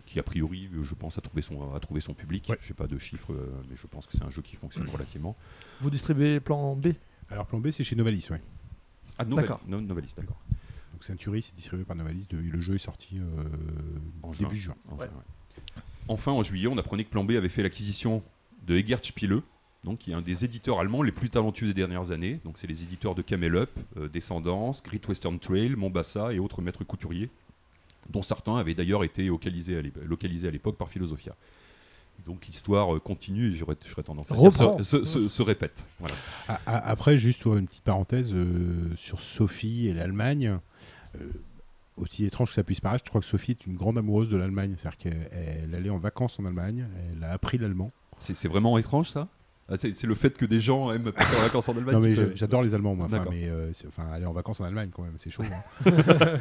qui 0.04 0.18
a 0.18 0.22
priori, 0.22 0.68
je 0.82 0.94
pense, 0.94 1.16
a 1.18 1.20
trouvé 1.20 1.42
son, 1.42 1.72
a 1.74 1.80
trouvé 1.80 2.00
son 2.00 2.14
public. 2.14 2.48
Ouais. 2.48 2.58
Je 2.60 2.68
n'ai 2.72 2.74
pas 2.76 2.86
de 2.86 2.98
chiffres, 2.98 3.32
mais 3.68 3.76
je 3.76 3.86
pense 3.86 4.06
que 4.06 4.12
c'est 4.16 4.24
un 4.24 4.30
jeu 4.30 4.42
qui 4.42 4.56
fonctionne 4.56 4.88
relativement. 4.88 5.36
Vous 5.80 5.90
distribuez 5.90 6.40
plan 6.40 6.74
B? 6.76 6.88
Alors, 7.30 7.46
plan 7.46 7.58
B, 7.60 7.70
c'est 7.70 7.84
chez 7.84 7.94
Novalis, 7.96 8.26
ouais. 8.30 8.40
Ah, 9.18 9.24
D'accord. 9.24 9.60
No- 9.66 9.80
Novalis, 9.80 10.12
d'accord. 10.16 10.40
Donc, 10.96 11.04
Century, 11.04 11.42
c'est 11.42 11.54
distribué 11.54 11.84
par 11.84 11.94
Novalis. 11.94 12.26
de- 12.30 12.38
le 12.38 12.58
jeu 12.58 12.76
est 12.76 12.78
sorti 12.78 13.18
euh, 13.18 13.44
En 14.22 14.30
début 14.30 14.54
juin. 14.56 14.72
juin. 14.72 14.74
En 14.88 14.96
Ouais. 14.96 15.04
juin, 15.06 15.14
ouais. 15.14 15.82
Enfin, 16.08 16.32
en 16.32 16.42
juillet, 16.42 16.68
on 16.68 16.78
apprenait 16.78 17.04
que 17.04 17.10
Plan 17.10 17.22
B 17.22 17.32
avait 17.32 17.50
fait 17.50 17.62
l'acquisition 17.62 18.22
de 18.66 18.76
Egert 18.78 19.04
Spiele, 19.04 19.42
donc 19.84 19.98
qui 19.98 20.12
est 20.12 20.14
un 20.14 20.22
des 20.22 20.46
éditeurs 20.46 20.80
allemands 20.80 21.02
les 21.02 21.12
plus 21.12 21.28
talentueux 21.28 21.66
des 21.66 21.74
dernières 21.74 22.12
années. 22.12 22.40
Donc, 22.46 22.56
c'est 22.56 22.66
les 22.66 22.82
éditeurs 22.82 23.14
de 23.14 23.20
Camel 23.20 23.56
Up, 23.56 23.70
euh, 23.98 24.08
Descendance, 24.08 24.82
Great 24.82 25.06
Western 25.06 25.38
Trail, 25.38 25.76
Mombasa 25.76 26.32
et 26.32 26.38
autres 26.38 26.62
maîtres 26.62 26.82
couturiers, 26.84 27.28
dont 28.08 28.22
certains 28.22 28.56
avaient 28.56 28.72
d'ailleurs 28.74 29.04
été 29.04 29.24
localisés 29.26 29.76
à 29.76 29.82
l'ép- 29.82 30.02
localisés 30.02 30.48
à 30.48 30.50
l'époque 30.50 30.78
par 30.78 30.88
Philosophia. 30.88 31.36
Donc 32.24 32.46
l'histoire 32.46 32.94
euh, 32.96 32.98
continue 33.00 33.48
et 33.52 33.56
j'aurais 33.56 33.76
j'aurais 33.86 34.02
tendance 34.02 34.30
à 34.32 34.34
dire 34.34 34.42
se, 34.84 35.04
se- 35.04 35.28
se- 35.28 35.42
répète. 35.42 35.82
Voilà. 36.00 36.14
Après, 36.66 37.16
juste 37.16 37.44
une 37.44 37.66
petite 37.66 37.84
parenthèse 37.84 38.32
euh, 38.34 38.94
sur 38.96 39.20
Sophie 39.20 39.86
et 39.88 39.94
l'Allemagne. 39.94 40.58
euh, 41.16 41.18
aussi 41.96 42.26
étrange 42.26 42.48
que 42.50 42.54
ça 42.54 42.62
puisse 42.62 42.80
paraître, 42.80 43.04
je 43.06 43.08
crois 43.10 43.22
que 43.22 43.26
Sophie 43.26 43.52
est 43.52 43.64
une 43.66 43.74
grande 43.74 43.96
amoureuse 43.96 44.28
de 44.28 44.36
l'Allemagne. 44.36 44.74
C'est-à-dire 44.76 44.98
qu'elle 44.98 45.30
elle 45.32 45.74
allait 45.74 45.88
en 45.88 45.96
vacances 45.98 46.38
en 46.38 46.44
Allemagne, 46.44 46.86
elle 47.12 47.24
a 47.24 47.32
appris 47.32 47.56
l'allemand. 47.58 47.88
C'est 48.18 48.34
c'est 48.36 48.48
vraiment 48.48 48.76
étrange 48.76 49.08
ça? 49.08 49.28
Ah, 49.68 49.74
C'est 49.76 50.00
le 50.04 50.14
fait 50.14 50.36
que 50.36 50.44
des 50.44 50.60
gens 50.60 50.92
aiment 50.92 51.10
partir 51.10 51.38
en 51.38 51.42
vacances 51.42 51.68
en 51.68 51.76
Allemagne 51.76 51.94
Non 51.94 52.00
mais 52.00 52.14
j'adore 52.36 52.62
les 52.62 52.72
Allemands 52.72 52.94
moi. 52.94 53.06
Enfin, 53.06 53.18
D'accord. 53.18 53.32
mais 53.32 53.48
euh, 53.48 53.72
enfin 53.88 54.06
aller 54.12 54.24
en 54.24 54.32
vacances 54.32 54.60
en 54.60 54.64
Allemagne 54.64 54.90
quand 54.94 55.02
même, 55.02 55.14
c'est 55.16 55.30
chaud. 55.30 55.42
hein. 55.42 55.90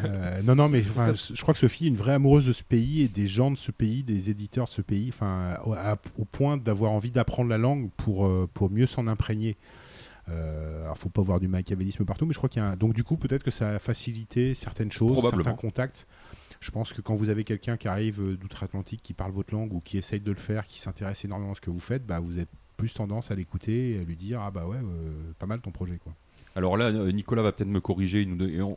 Euh, 0.06 0.42
non 0.44 0.56
non 0.56 0.70
mais 0.70 0.84
enfin, 0.90 1.14
je 1.14 1.42
crois 1.42 1.54
que 1.54 1.60
Sophie 1.60 1.86
est 1.86 1.88
une 1.88 1.96
vraie 1.96 2.14
amoureuse 2.14 2.46
de 2.46 2.54
ce 2.54 2.64
pays 2.64 3.02
et 3.02 3.08
des 3.08 3.28
gens 3.28 3.50
de 3.50 3.58
ce 3.58 3.72
pays, 3.72 4.04
des 4.04 4.30
éditeurs 4.30 4.66
de 4.66 4.72
ce 4.72 4.82
pays. 4.82 5.10
Enfin 5.10 5.58
au, 6.18 6.26
point 6.26 6.58
d'avoir 6.58 6.92
envie 6.92 7.12
d'apprendre 7.12 7.50
la 7.50 7.58
langue 7.58 7.90
pour 7.98 8.28
euh, 8.28 8.48
pour 8.54 8.70
mieux 8.70 8.86
s'en 8.86 9.08
imprégner. 9.08 9.58
Euh, 10.30 10.84
alors 10.84 10.98
faut 10.98 11.10
pas 11.10 11.22
voir 11.22 11.40
du 11.40 11.48
machiavélisme 11.48 12.06
partout, 12.06 12.26
mais 12.26 12.34
je 12.34 12.38
crois 12.38 12.50
qu'il 12.50 12.62
y 12.62 12.66
a 12.66 12.70
un... 12.70 12.76
donc 12.76 12.94
du 12.94 13.04
coup 13.04 13.18
peut-être 13.18 13.44
que 13.44 13.52
ça 13.52 13.76
a 13.76 13.80
facilité 13.80 14.54
certaines 14.54 14.92
choses, 14.92 15.20
certains 15.22 15.54
contacts. 15.54 16.06
Je 16.62 16.72
pense 16.72 16.94
que 16.94 17.02
quand 17.02 17.16
vous 17.16 17.30
avez 17.30 17.44
quelqu'un 17.44 17.78
qui 17.78 17.88
arrive 17.88 18.38
d'outre-Atlantique, 18.38 19.02
qui 19.04 19.14
parle 19.14 19.32
votre 19.32 19.54
langue 19.54 19.74
ou 19.74 19.82
qui 19.82 19.98
essaye 19.98 20.20
de 20.20 20.32
le 20.32 20.38
faire, 20.38 20.66
qui 20.66 20.80
s'intéresse 20.80 21.24
énormément 21.26 21.52
à 21.52 21.56
ce 21.56 21.62
que 21.62 21.70
vous 21.70 21.80
faites, 21.80 22.06
bah, 22.06 22.20
vous 22.20 22.34
avez 22.34 22.48
plus 22.76 22.94
tendance 22.94 23.32
à 23.32 23.36
l'écouter 23.36 23.92
et 23.92 24.00
à 24.00 24.04
lui 24.04 24.16
dire 24.16 24.42
ah 24.42 24.52
bah 24.52 24.66
ouais 24.66 24.78
euh, 24.78 25.34
pas 25.40 25.46
mal 25.46 25.62
ton 25.62 25.72
projet 25.72 25.98
quoi. 25.98 26.14
Alors 26.58 26.78
là, 26.78 26.86
euh, 26.86 27.12
Nicolas 27.12 27.42
va 27.42 27.52
peut-être 27.52 27.70
me 27.70 27.82
corriger. 27.82 28.26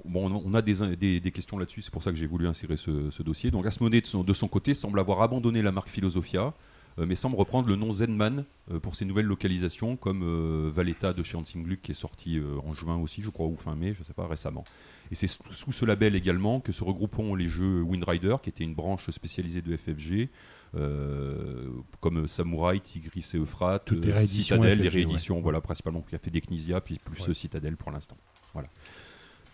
on, 0.05 0.55
a 0.55 0.63
des, 0.63 1.31
questions 1.33 1.59
là-dessus, 1.59 1.83
c'est 1.83 1.93
pour 1.93 2.03
ça 2.03 2.11
que 2.11 2.17
j'ai 2.17 2.27
voulu 2.27 2.49
insérer 2.49 2.77
ce, 2.77 3.23
dossier. 3.23 3.53
Donc 3.53 3.67
Asmodée, 3.67 4.01
de 4.01 4.33
son, 4.33 4.49
côté, 4.49 4.75
semble 4.75 4.99
avoir 4.99 5.23
abandonné 5.23 5.63
la 5.63 5.71
marque 5.71 5.89
Philosophia, 5.89 6.55
mais 7.07 7.15
semble 7.15 7.37
reprendre 7.37 7.69
le 7.69 7.77
nom 7.77 7.93
Zenman 7.93 8.45
euh, 8.71 8.81
pour 8.81 8.95
ses 8.97 9.05
nouvelles 9.05 9.27
localisations, 9.27 9.97
comme 9.97 10.23
euh, 10.23 10.71
Valletta 10.73 11.13
de 11.13 11.23
chez 11.23 11.37
Hansing 11.37 11.63
Gluck, 11.65 11.81
qui 11.83 11.93
est 11.93 11.95
sorti 11.95 12.39
euh, 12.39 12.59
en 12.65 12.73
juin 12.73 12.97
aussi, 12.97 13.23
je 13.23 13.31
crois, 13.31 13.47
ou 13.47 13.57
fin 13.57 13.75
mai, 13.75 13.95
je 13.95 14.01
ne 14.01 14.05
sais 14.05 14.13
pas, 14.13 14.27
récemment. 14.27 14.65
Et 15.11 15.15
c'est 15.15 15.27
sous, 15.27 15.73
ce 15.73 15.85
label 15.85 16.15
également 16.17 16.61
que 16.61 16.73
se 16.73 16.85
regrouperont 16.85 17.35
les 17.35 17.47
jeux 17.47 17.83
Windrider, 17.83 18.37
qui 18.43 18.51
était 18.51 18.65
une 18.65 18.75
branche 18.75 19.09
spécialisée 19.11 19.63
de 19.63 19.77
FFG, 19.77 20.29
euh, 20.75 21.71
comme 22.01 22.27
Samurai, 22.29 22.81
Tigris 22.81 23.31
et 23.35 23.39
Euphrate, 23.39 23.91
les 23.93 24.11
euh, 24.11 24.25
Citadel, 24.25 24.81
les 24.81 24.89
rééditions, 24.89 25.41
voilà, 25.41 25.61
principalement 25.61 26.03
qui 26.03 26.15
a 26.15 26.19
fait 26.19 26.31
des 26.31 26.41
Knizia, 26.41 26.81
puis 26.81 26.99
plus 27.03 27.23
Ouais. 27.23 27.31
euh, 27.31 27.35
Citadel 27.35 27.77
pour 27.77 27.91
l'instant. 27.91 28.17
Voilà. 28.53 28.69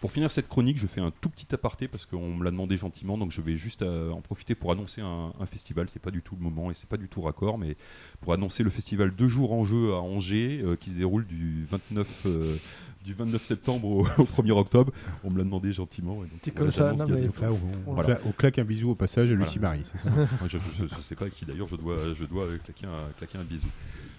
Pour 0.04 0.12
finir 0.12 0.30
cette 0.30 0.48
chronique, 0.48 0.76
je 0.76 0.86
fais 0.86 1.00
un 1.00 1.10
tout 1.22 1.30
petit 1.30 1.46
aparté 1.54 1.88
parce 1.88 2.04
qu'on 2.04 2.34
me 2.36 2.44
l'a 2.44 2.50
demandé 2.50 2.76
gentiment, 2.76 3.16
donc 3.16 3.30
je 3.30 3.40
vais 3.40 3.56
juste 3.56 3.80
euh, 3.80 4.10
en 4.10 4.20
profiter 4.20 4.54
pour 4.54 4.70
annoncer 4.70 5.00
un, 5.00 5.32
un 5.40 5.46
festival. 5.46 5.88
C'est 5.88 5.98
pas 5.98 6.10
du 6.10 6.20
tout 6.20 6.36
le 6.36 6.42
moment 6.42 6.70
et 6.70 6.74
c'est 6.74 6.86
pas 6.86 6.98
du 6.98 7.08
tout 7.08 7.22
raccord, 7.22 7.56
mais 7.56 7.74
pour 8.20 8.34
annoncer 8.34 8.62
le 8.62 8.68
festival 8.68 9.12
Deux 9.16 9.28
jours 9.28 9.54
en 9.54 9.64
jeu 9.64 9.94
à 9.94 10.00
Angers 10.02 10.60
euh, 10.62 10.76
qui 10.76 10.90
se 10.90 10.96
déroule 10.98 11.24
du 11.26 11.64
29, 11.70 12.22
euh, 12.26 12.54
du 13.02 13.14
29 13.14 13.46
septembre 13.46 13.88
au, 13.88 14.00
au 14.18 14.24
1er 14.24 14.50
octobre. 14.50 14.92
On 15.24 15.30
me 15.30 15.38
l'a 15.38 15.44
demandé 15.44 15.72
gentiment. 15.72 16.18
C'est 16.42 16.50
comme 16.52 16.70
ça, 16.70 16.92
non, 16.92 17.06
mais 17.08 17.22
là, 17.22 17.30
on, 17.50 17.90
on 17.90 17.94
Voilà. 17.94 18.16
cla- 18.16 18.20
on 18.26 18.32
claque 18.32 18.58
un 18.58 18.64
bisou 18.64 18.90
au 18.90 18.94
passage 18.94 19.30
à 19.30 19.34
Lucie 19.34 19.58
Voilà. 19.58 19.76
Marie, 19.78 19.86
c'est 19.90 20.00
ça 20.02 20.10
je, 20.50 20.58
je, 20.58 20.84
je 20.86 21.00
sais 21.00 21.14
pas 21.16 21.30
qui 21.30 21.46
d'ailleurs 21.46 21.68
je 21.68 21.76
dois, 21.76 21.96
je 22.14 22.26
dois 22.26 22.46
claquer, 22.62 22.84
un, 22.86 23.10
claquer 23.16 23.38
un 23.38 23.44
bisou. 23.44 23.68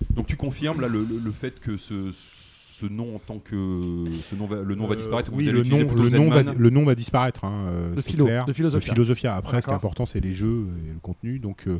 Donc 0.09 0.25
tu 0.25 0.35
confirmes 0.35 0.81
là 0.81 0.87
le, 0.87 1.03
le- 1.03 1.19
le 1.23 1.31
fait 1.31 1.59
que 1.59 1.77
ce, 1.77 2.11
ce 2.79 2.85
nom 2.87 3.15
en 3.15 3.19
tant 3.19 3.39
que 3.39 4.03
ce 4.21 4.35
nom 4.35 4.47
va, 4.47 4.61
le 4.61 4.75
nom 4.75 4.85
va 4.87 4.93
Euh, 4.93 4.97
disparaître. 4.97 5.31
oui, 5.33 5.45
vous 5.45 5.51
le 5.51 5.63
nom, 5.63 5.77
le, 5.79 6.09
nom 6.09 6.29
va, 6.29 6.43
le 6.43 6.69
nom 6.69 6.83
va 6.83 6.93
disparaître. 6.95 7.45
hein, 7.45 7.67
euh, 7.69 7.95
De 7.95 8.01
c'est 8.01 8.11
philo, 8.11 8.25
clair. 8.25 8.45
de 8.45 8.53
philosophia. 8.53 8.93
philosophia. 8.93 9.35
Après, 9.35 9.61
ce 9.61 9.67
qui 9.67 9.71
est 9.71 9.75
important, 9.75 10.05
c'est 10.05 10.19
les 10.19 10.33
jeux 10.33 10.67
et 10.85 10.93
le 10.93 10.99
contenu. 11.01 11.39
Donc, 11.39 11.67
euh, 11.67 11.79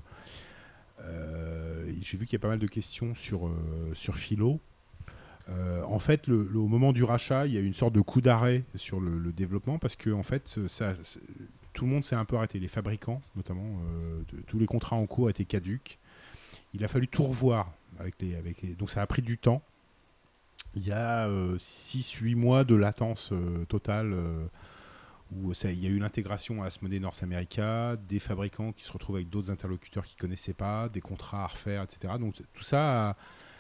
euh, 1.01 1.91
j'ai 2.01 2.17
vu 2.17 2.25
qu'il 2.25 2.33
y 2.33 2.35
a 2.37 2.39
pas 2.39 2.47
mal 2.47 2.59
de 2.59 2.67
questions 2.67 3.13
sur, 3.15 3.47
euh, 3.47 3.51
sur 3.93 4.15
philo. 4.15 4.59
Euh, 5.49 5.83
en 5.83 5.99
fait, 5.99 6.27
le, 6.27 6.47
le- 6.51 6.59
au 6.59 6.67
moment 6.67 6.91
du 6.93 7.03
rachat, 7.03 7.45
il 7.45 7.53
y 7.53 7.57
a 7.57 7.59
eu 7.59 7.65
une 7.65 7.73
sorte 7.75 7.93
de 7.93 8.01
coup 8.01 8.21
d'arrêt 8.21 8.63
sur 8.75 8.99
le, 8.99 9.19
le 9.19 9.31
développement 9.31 9.77
parce 9.77 9.95
que 9.95 10.09
en 10.09 10.23
fait, 10.23 10.59
ça, 10.67 10.93
tout 11.73 11.85
le 11.85 11.91
monde 11.91 12.03
s'est 12.03 12.15
un 12.15 12.25
peu 12.25 12.35
arrêté. 12.37 12.59
Les 12.59 12.67
fabricants, 12.67 13.21
notamment, 13.35 13.61
euh, 13.91 14.21
de- 14.33 14.41
tous 14.47 14.57
les 14.57 14.65
contrats 14.65 14.95
en 14.95 15.05
cours 15.05 15.29
étaient 15.29 15.45
caduques. 15.45 15.99
Il 16.73 16.83
a 16.83 16.87
fallu 16.87 17.07
tout 17.07 17.23
revoir 17.23 17.71
avec 17.99 18.15
les, 18.21 18.35
avec 18.35 18.61
les- 18.63 18.73
donc 18.73 18.89
ça 18.89 19.01
a 19.01 19.07
pris 19.07 19.21
du 19.21 19.37
temps. 19.37 19.61
Il 20.75 20.85
y 20.85 20.91
a 20.91 21.27
6-8 21.57 22.35
mois 22.35 22.63
de 22.63 22.75
latence 22.75 23.29
euh, 23.31 23.65
totale 23.65 24.11
euh, 24.13 24.45
où 25.31 25.53
il 25.63 25.79
y 25.83 25.87
a 25.87 25.89
eu 25.89 25.99
l'intégration 25.99 26.63
à 26.63 26.67
Asmodee 26.67 26.99
North 26.99 27.23
America, 27.23 27.95
des 28.09 28.19
fabricants 28.19 28.71
qui 28.73 28.83
se 28.83 28.91
retrouvent 28.91 29.15
avec 29.15 29.29
d'autres 29.29 29.51
interlocuteurs 29.51 30.05
qu'ils 30.05 30.17
connaissaient 30.19 30.53
pas, 30.53 30.89
des 30.89 31.01
contrats 31.01 31.43
à 31.43 31.47
refaire, 31.47 31.81
etc. 31.83 32.13
Donc 32.19 32.35
tout 32.53 32.63
ça, 32.63 33.09
a- 33.11 33.15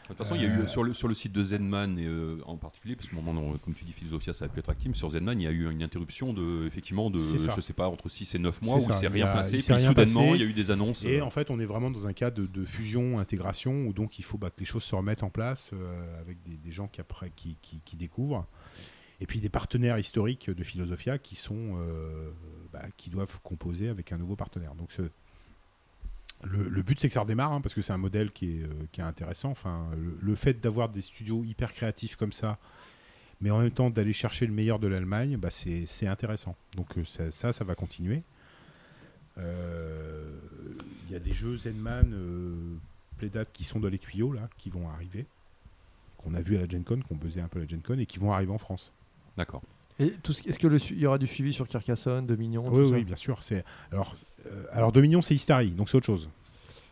De 0.05 0.09
toute 0.09 0.17
façon, 0.17 0.35
il 0.35 0.41
y 0.41 0.45
a 0.45 0.47
eu 0.49 0.59
Euh, 0.61 0.67
sur 0.67 0.83
le, 0.83 0.93
sur 0.93 1.07
le 1.07 1.13
site 1.15 1.31
de 1.31 1.43
Zenman 1.43 1.97
et, 1.97 2.05
euh, 2.05 2.37
en 2.45 2.57
particulier, 2.57 2.95
parce 2.95 3.09
que 3.09 3.15
moment 3.15 3.57
comme 3.57 3.73
tu 3.73 3.85
dis, 3.85 3.91
Philosophia, 3.91 4.33
ça 4.33 4.45
a 4.45 4.47
pu 4.47 4.59
être 4.59 4.69
actif, 4.69 4.89
mais 4.89 4.93
sur 4.95 5.09
Zenman, 5.09 5.39
il 5.41 5.43
y 5.45 5.47
a 5.47 5.51
eu 5.51 5.69
une 5.71 5.81
interruption 5.81 6.31
de, 6.33 6.65
effectivement, 6.67 7.09
de, 7.09 7.17
je 7.19 7.61
sais 7.61 7.73
pas, 7.73 7.87
entre 7.89 8.07
6 8.09 8.35
et 8.35 8.39
9 8.39 8.61
mois, 8.61 8.77
où 8.77 8.81
ça, 8.81 8.99
il 9.01 9.03
y 9.03 9.07
rien 9.07 9.25
passé, 9.27 9.53
puis 9.57 9.61
s'est 9.63 9.73
rien 9.73 9.87
soudainement, 9.89 10.21
passé. 10.25 10.35
il 10.35 10.41
y 10.41 10.43
a 10.43 10.47
eu 10.47 10.53
des 10.53 10.69
annonces. 10.71 11.03
et 11.05 11.19
euh, 11.19 11.25
en 11.25 11.29
fait 11.31 11.49
on 11.49 11.59
est 11.59 11.65
vraiment 11.65 11.89
dans 11.91 12.05
un 12.07 12.13
cas 12.13 12.29
de, 12.31 12.45
de 12.45 12.65
fusion, 12.65 13.17
intégration, 13.19 13.87
où 13.87 13.93
donc 13.93 14.19
il 14.19 14.23
faut 14.23 14.37
bah, 14.37 14.49
que 14.51 14.59
les 14.59 14.65
choses 14.65 14.83
se 14.83 14.95
remettent 14.95 15.23
en 15.23 15.29
place 15.31 15.71
euh, 15.73 16.21
avec 16.21 16.41
des, 16.43 16.57
des 16.57 16.71
gens 16.71 16.87
qui, 16.87 17.01
après, 17.01 17.31
qui, 17.35 17.57
qui- 17.61 17.81
qui 17.83 17.95
découvrent. 17.97 18.45
Et 19.21 19.25
puis 19.27 19.39
des 19.39 19.49
partenaires 19.49 19.97
historiques 19.97 20.49
de 20.49 20.63
Philosophia 20.63 21.17
qui 21.17 21.35
sont 21.35 21.77
euh, 21.79 22.29
bah, 22.73 22.83
qui 22.97 23.09
doivent 23.09 23.39
composer 23.43 23.87
avec 23.89 24.11
un 24.11 24.17
nouveau 24.17 24.35
partenaire. 24.35 24.75
Donc 24.75 24.91
ce- 24.91 25.09
Le, 26.43 26.67
le 26.69 26.81
but, 26.83 26.99
c'est 26.99 27.07
que 27.07 27.13
ça 27.13 27.21
redémarre, 27.21 27.53
hein, 27.53 27.61
parce 27.61 27.73
que 27.73 27.81
c'est 27.81 27.93
un 27.93 27.97
modèle 27.97 28.31
qui 28.31 28.57
est, 28.59 28.63
euh, 28.63 28.69
qui 28.91 29.01
est 29.01 29.03
intéressant. 29.03 29.49
Enfin, 29.49 29.87
le, 29.97 30.17
le 30.21 30.35
fait 30.35 30.59
d'avoir 30.61 30.89
des 30.89 31.01
studios 31.01 31.43
hyper 31.43 31.73
créatifs 31.73 32.15
comme 32.15 32.33
ça, 32.33 32.59
mais 33.41 33.49
en 33.51 33.59
même 33.59 33.71
temps 33.71 33.89
d'aller 33.89 34.13
chercher 34.13 34.45
le 34.45 34.53
meilleur 34.53 34.77
de 34.79 34.87
l'Allemagne, 34.87 35.37
bah, 35.37 35.49
c'est 35.49 35.85
c'est 35.87 36.07
intéressant. 36.07 36.55
Donc 36.75 36.97
euh, 36.97 37.05
ça, 37.05 37.31
ça, 37.31 37.51
ça 37.53 37.63
va 37.63 37.73
continuer. 37.75 38.21
Euh, 39.37 40.29
Il 41.07 41.13
y 41.13 41.15
a 41.15 41.19
des 41.19 41.33
jeux 41.33 41.57
Zenman, 41.57 42.11
euh, 42.13 42.75
Playdat 43.17 43.45
qui 43.45 43.63
sont 43.63 43.79
dans 43.79 43.89
les 43.89 43.99
tuyaux, 43.99 44.31
là, 44.31 44.49
qui 44.57 44.69
vont 44.69 44.89
arriver, 44.89 45.25
qu'on 46.17 46.33
a 46.35 46.41
vu 46.41 46.57
à 46.57 46.61
la 46.61 46.67
Gen 46.67 46.83
Con, 46.83 46.99
qu'on 47.07 47.15
buzzait 47.15 47.41
un 47.41 47.47
peu 47.47 47.59
à 47.59 47.63
la 47.63 47.67
Gen 47.67 47.81
Con, 47.81 47.97
et 47.99 48.05
qui 48.05 48.19
vont 48.19 48.31
arriver 48.33 48.51
en 48.51 48.57
France. 48.57 48.91
D'accord. 49.37 49.61
Et 49.99 50.07
Est-ce 50.47 50.59
qu'il 50.59 50.99
y 50.99 51.05
aura 51.05 51.17
du 51.17 51.27
suivi 51.27 51.53
sur 51.53 51.67
Carcassonne, 51.69 52.25
Dominion 52.25 52.67
Oui, 52.67 52.83
tout 52.83 52.89
ça? 52.89 52.95
oui, 52.95 53.03
bien 53.05 53.15
sûr. 53.15 53.41
C'est 53.43 53.63
alors, 53.91 54.15
alors 54.71 54.91
Dominion, 54.91 55.21
c'est 55.21 55.35
Histari, 55.35 55.71
donc 55.71 55.89
c'est 55.89 55.97
autre 55.97 56.05
chose. 56.05 56.29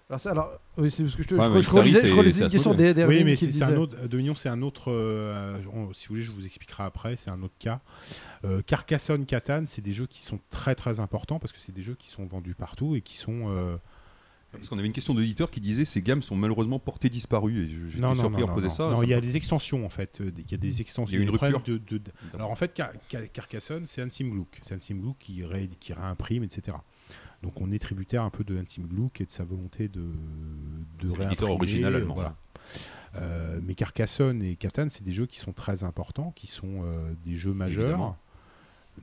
Alors, 0.09 0.19
ça, 0.19 0.31
alors, 0.31 0.51
oui, 0.77 0.91
c'est 0.91 1.01
parce 1.03 1.15
que 1.15 1.23
je, 1.23 1.27
te, 1.29 1.33
Ouais, 1.35 1.47
je, 1.55 1.61
je 1.61 1.69
relisais, 1.71 2.07
je 2.07 2.13
relisais 2.13 2.43
une 2.43 2.49
question 2.51 2.71
Asmodée. 2.71 2.93
des 2.93 3.05
oui, 3.05 3.23
mais 3.23 3.35
qui 3.35 3.45
c'est 3.45 3.51
c'est 3.53 3.63
un 3.63 3.67
disait- 3.67 3.77
autre. 3.79 3.97
euh, 4.03 4.07
Dominion, 4.07 4.35
c'est 4.35 4.49
un 4.49 4.61
autre. 4.61 4.91
euh, 4.91 5.57
si 5.93 6.07
vous 6.07 6.13
voulez, 6.15 6.21
je 6.21 6.31
vous 6.31 6.45
expliquerai 6.45 6.83
après. 6.83 7.15
C'est 7.15 7.29
un 7.29 7.41
autre 7.41 7.53
cas. 7.57 7.79
Euh, 8.43 8.61
Carcassonne, 8.61 9.25
Catan, 9.25 9.63
c'est 9.65 9.81
des 9.81 9.93
jeux 9.93 10.05
qui 10.05 10.21
sont 10.21 10.39
très 10.49 10.75
très 10.75 10.99
importants 10.99 11.39
parce 11.39 11.51
que 11.53 11.59
c'est 11.59 11.71
des 11.73 11.81
jeux 11.83 11.95
qui 11.95 12.09
sont 12.09 12.25
vendus 12.25 12.53
partout 12.53 12.95
et 12.95 13.01
qui 13.01 13.15
sont. 13.17 13.45
euh, 13.47 13.77
Parce 14.51 14.67
qu'on 14.69 14.77
avait 14.77 14.85
une 14.87 14.93
question 14.93 15.13
d'auditeur 15.15 15.49
qui 15.49 15.61
disait 15.61 15.85
ces 15.85 16.01
gammes 16.01 16.21
sont 16.21 16.35
malheureusement 16.35 16.77
portées 16.79 17.09
disparues 17.09 17.63
et 17.63 17.67
je- 17.67 17.87
j'étais 17.87 18.01
non, 18.01 18.09
non, 18.09 18.15
surpris 18.15 18.41
non, 18.43 18.49
à 18.49 18.53
poser 18.53 18.67
non, 18.67 18.73
ça. 18.73 18.83
non, 18.89 18.95
ça 18.97 19.03
il 19.03 19.09
y 19.09 19.13
a 19.15 19.21
des 19.21 19.35
extensions 19.37 19.83
en 19.85 19.89
fait. 19.89 20.19
euh, 20.21 20.31
Il 20.37 20.51
y 20.51 20.53
a 20.53 20.57
des 20.57 20.81
extensions. 20.81 21.11
Il 21.11 21.15
y 21.15 21.21
a 21.21 21.25
une 21.25 21.31
des 21.31 21.37
rupture. 21.37 21.61
de- 21.65 21.77
de- 21.97 22.01
Alors 22.35 22.51
en 22.51 22.55
fait, 22.55 22.73
Car- 22.73 22.91
Car- 23.09 23.31
Carcassonne, 23.31 23.87
c'est 23.87 24.01
Hansim 24.03 24.29
Gluck. 24.29 24.59
C'est 24.61 24.75
Hansim 24.75 24.99
Gluck 24.99 25.17
qui, 25.17 25.43
ré- 25.45 25.69
qui 25.79 25.93
réimprime, 25.93 26.43
etc. 26.43 26.77
Donc 27.43 27.61
on 27.61 27.71
est 27.71 27.79
tributaire 27.79 28.23
un 28.23 28.29
peu 28.31 28.43
de 28.43 28.57
Hansim 28.57 28.87
Gluck 28.87 29.21
et 29.21 29.25
de 29.25 29.31
sa 29.31 29.43
volonté 29.43 29.89
de, 29.89 30.05
de 30.99 31.11
réimprimer, 31.11 31.51
original 31.51 31.95
allemand. 31.95 32.15
Voilà. 32.15 32.35
Euh, 33.15 33.59
mais 33.61 33.75
Carcassonne 33.75 34.41
et 34.41 34.55
Catan, 34.55 34.87
c'est 34.89 35.03
des 35.03 35.13
jeux 35.13 35.27
qui 35.27 35.37
sont 35.37 35.51
très 35.51 35.83
importants, 35.83 36.31
qui 36.35 36.47
sont 36.47 36.81
euh, 36.83 37.13
des 37.25 37.35
jeux 37.35 37.53
majeurs, 37.53 37.83
Évidemment. 37.89 38.17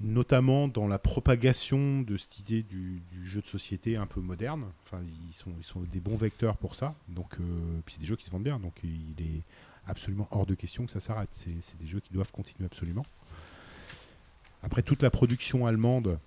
notamment 0.01 0.67
dans 0.69 0.89
la 0.89 0.99
propagation 0.99 2.01
de 2.01 2.17
cette 2.17 2.41
idée 2.41 2.63
du, 2.63 3.03
du 3.13 3.27
jeu 3.27 3.41
de 3.41 3.47
société 3.47 3.97
un 3.97 4.07
peu 4.07 4.21
moderne. 4.21 4.65
Enfin, 4.85 5.01
ils 5.29 5.35
sont, 5.35 5.53
ils 5.59 5.65
sont 5.65 5.81
des 5.93 6.01
bons 6.01 6.17
vecteurs 6.17 6.57
pour 6.57 6.75
ça. 6.75 6.95
Donc, 7.09 7.35
euh, 7.39 7.45
puis 7.85 7.95
c'est 7.95 8.01
des 8.01 8.07
jeux 8.07 8.17
qui 8.17 8.25
se 8.25 8.31
vendent 8.31 8.43
bien. 8.43 8.59
Donc, 8.59 8.75
il 8.83 9.15
est 9.25 9.43
absolument 9.87 10.27
hors 10.31 10.47
de 10.47 10.55
question 10.55 10.87
que 10.87 10.93
ça 10.93 11.01
s'arrête. 11.01 11.31
C'est 11.33 11.61
c'est 11.61 11.79
des 11.79 11.87
jeux 11.87 12.01
qui 12.01 12.13
doivent 12.13 12.33
continuer 12.33 12.67
absolument. 12.67 13.05
Après, 14.63 14.83
toute 14.83 15.03
la 15.03 15.11
production 15.11 15.67
allemande, 15.67 16.19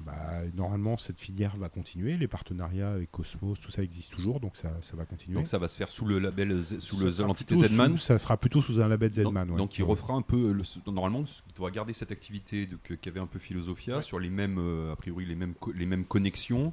bah, 0.00 0.42
normalement, 0.54 0.96
cette 0.96 1.20
filière 1.20 1.56
va 1.56 1.68
continuer. 1.68 2.16
Les 2.16 2.28
partenariats 2.28 2.92
avec 2.92 3.10
Cosmos, 3.10 3.58
tout 3.60 3.70
ça 3.70 3.82
existe 3.82 4.12
toujours, 4.12 4.40
donc 4.40 4.56
ça, 4.56 4.70
ça 4.80 4.96
va 4.96 5.04
continuer. 5.04 5.36
Donc 5.36 5.46
ça 5.48 5.58
va 5.58 5.68
se 5.68 5.76
faire 5.76 5.90
sous 5.90 6.04
le 6.06 6.18
label, 6.18 6.60
Z- 6.60 6.80
sous 6.80 6.98
l'entité 6.98 7.56
Zedman. 7.56 7.92
sous- 7.92 8.04
Ça 8.04 8.18
sera 8.18 8.36
plutôt 8.36 8.62
sous 8.62 8.80
un 8.80 8.88
label 8.88 9.10
Zedman. 9.12 9.46
Donc, 9.46 9.54
ouais. 9.54 9.58
donc 9.58 9.78
il 9.78 9.82
refera 9.84 10.14
un 10.14 10.22
peu, 10.22 10.52
le- 10.52 10.62
normalement, 10.92 11.24
il 11.48 11.54
doit 11.54 11.70
garder 11.70 11.92
cette 11.92 12.12
activité 12.12 12.68
que- 12.84 12.94
qu'avait 12.94 13.20
un 13.20 13.26
peu 13.26 13.38
Philosophia 13.38 13.96
Ouais. 13.96 14.02
sur 14.02 14.18
les 14.20 14.30
mêmes, 14.30 14.58
euh, 14.58 14.92
a 14.92 14.96
priori, 14.96 15.26
les 15.26 15.34
mêmes, 15.34 15.54
les 15.74 15.86
mêmes 15.86 16.04
connexions 16.04 16.72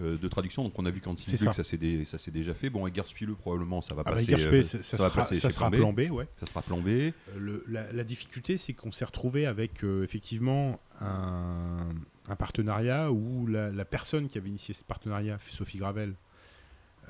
euh, 0.00 0.18
de 0.18 0.26
traduction. 0.26 0.64
Donc 0.64 0.76
on 0.76 0.84
a 0.86 0.90
vu 0.90 1.00
C'est 1.16 1.36
Silvux, 1.36 1.44
ça. 1.44 1.52
ça 1.52 1.62
s'est 1.62 1.76
dé- 1.76 2.04
ça 2.04 2.18
s'est 2.18 2.32
déjà 2.32 2.52
fait. 2.52 2.68
Bon, 2.68 2.84
Edgar 2.88 3.06
Spileux, 3.06 3.36
probablement, 3.36 3.80
ça 3.80 3.94
va 3.94 4.02
Ah 4.04 4.10
bah, 4.10 4.16
passer. 4.16 4.34
Euh, 4.34 4.62
ça, 4.64 4.78
va 4.96 5.08
sera, 5.08 5.10
passer 5.10 5.36
ça 5.36 5.52
sera 5.52 5.70
plan 5.70 5.92
B. 5.92 6.08
B, 6.08 6.10
ouais. 6.10 6.26
ça 6.40 6.46
sera 6.46 6.62
plan 6.62 6.80
B. 6.80 6.88
Euh, 6.88 7.12
le- 7.38 7.64
la, 7.68 7.92
la 7.92 8.02
difficulté, 8.02 8.58
c'est 8.58 8.72
qu'on 8.72 8.90
s'est 8.90 9.04
retrouvé 9.04 9.46
avec 9.46 9.84
euh, 9.84 10.02
effectivement 10.02 10.80
un, 11.00 11.86
un 12.28 12.36
partenariat 12.36 13.10
où 13.12 13.46
la, 13.46 13.70
la 13.70 13.84
personne 13.84 14.28
qui 14.28 14.38
avait 14.38 14.48
initié 14.48 14.74
ce 14.74 14.84
partenariat, 14.84 15.36
Sophie 15.50 15.78
Gravel, 15.78 16.14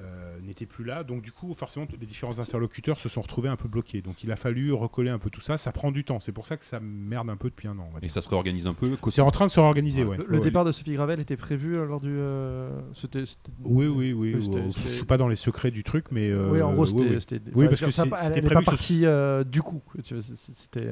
euh, 0.00 0.40
n'était 0.42 0.66
plus 0.66 0.82
là. 0.84 1.04
Donc 1.04 1.22
du 1.22 1.30
coup, 1.30 1.54
forcément, 1.54 1.86
les 2.00 2.06
différents 2.06 2.40
interlocuteurs 2.40 2.98
se 2.98 3.08
sont 3.08 3.20
retrouvés 3.20 3.48
un 3.48 3.54
peu 3.54 3.68
bloqués. 3.68 4.02
Donc 4.02 4.24
il 4.24 4.32
a 4.32 4.36
fallu 4.36 4.72
recoller 4.72 5.10
un 5.10 5.20
peu 5.20 5.30
tout 5.30 5.40
ça. 5.40 5.56
Ça 5.56 5.70
prend 5.70 5.92
du 5.92 6.02
temps. 6.02 6.18
C'est 6.18 6.32
pour 6.32 6.48
ça 6.48 6.56
que 6.56 6.64
ça 6.64 6.80
merde 6.80 7.30
un 7.30 7.36
peu 7.36 7.48
depuis 7.48 7.68
un 7.68 7.78
an. 7.78 7.88
Et 8.02 8.08
ça 8.08 8.20
se 8.20 8.28
réorganise 8.28 8.66
un 8.66 8.74
peu. 8.74 8.90
C'est 9.10 9.20
en 9.20 9.30
train 9.30 9.46
de 9.46 9.52
se 9.52 9.60
réorganiser, 9.60 10.02
ouais. 10.02 10.16
Le, 10.16 10.24
le 10.26 10.38
Ouais. 10.38 10.44
départ 10.44 10.64
de 10.64 10.72
Sophie 10.72 10.94
Gravel 10.94 11.20
était 11.20 11.36
prévu 11.36 11.76
euh, 11.76 11.86
lors 11.86 12.00
du. 12.00 12.10
euh, 12.10 12.80
c'était- 12.92 13.22
Oui, 13.64 13.86
oui, 13.86 14.12
oui. 14.12 14.34
Oui, 14.34 14.42
c'était- 14.44 14.68
Je 14.90 14.96
suis 14.96 15.04
pas 15.04 15.16
dans 15.16 15.28
les 15.28 15.36
secrets 15.36 15.70
du 15.70 15.84
truc, 15.84 16.06
mais. 16.10 16.28
euh, 16.28 16.50
oui, 16.50 16.60
en 16.60 16.72
gros, 16.72 16.86
oui, 16.86 16.88
c'était. 16.88 17.02
oui. 17.14 17.20
c'était- 17.20 17.50
Oui, 17.54 17.64
enfin, 17.66 17.68
parce 17.68 17.80
que 17.80 17.90
c'était 17.92 18.10
pas 18.48 18.62
euh, 19.06 19.44
du 19.44 19.62
coup. 19.62 19.80
C'était. 20.02 20.90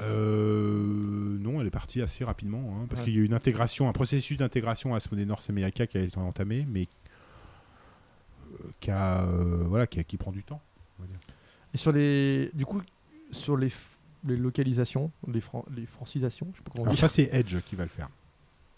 Euh, 0.00 1.38
non, 1.40 1.60
elle 1.60 1.66
est 1.66 1.70
partie 1.70 2.02
assez 2.02 2.24
rapidement, 2.24 2.76
hein, 2.80 2.86
parce 2.88 3.00
Ouais. 3.00 3.06
qu'il 3.06 3.14
y 3.14 3.18
a 3.18 3.20
eu 3.20 3.24
une 3.26 3.34
intégration, 3.34 3.88
un 3.88 3.92
processus 3.92 4.36
d'intégration 4.36 4.94
à 4.94 4.98
Asmodee 4.98 5.26
North 5.26 5.48
America 5.48 5.86
qui 5.86 5.98
a 5.98 6.02
été 6.02 6.18
entamé, 6.18 6.66
mais 6.68 6.88
euh, 8.52 8.68
qui, 8.80 8.90
a, 8.90 9.22
euh, 9.22 9.64
voilà, 9.66 9.86
qui, 9.86 10.00
a- 10.00 10.04
qui 10.04 10.16
prend 10.16 10.32
du 10.32 10.42
temps. 10.42 10.60
on 10.98 11.02
va 11.02 11.08
dire. 11.08 11.18
Et 11.74 11.78
sur 11.78 11.92
les. 11.92 12.50
Du 12.54 12.64
coup, 12.64 12.80
sur 13.30 13.56
les, 13.56 13.70
localisations, 14.24 15.10
les, 15.28 15.40
fran- 15.40 15.64
les 15.76 15.86
francisations, 15.86 16.48
je 16.52 16.58
sais 16.58 16.62
pas 16.64 16.70
comment 16.72 16.84
Alors 16.84 16.96
ça, 16.98 17.08
c'est 17.08 17.28
Edge 17.32 17.56
qui 17.64 17.76
va 17.76 17.84
le 17.84 17.90
faire. 17.90 18.08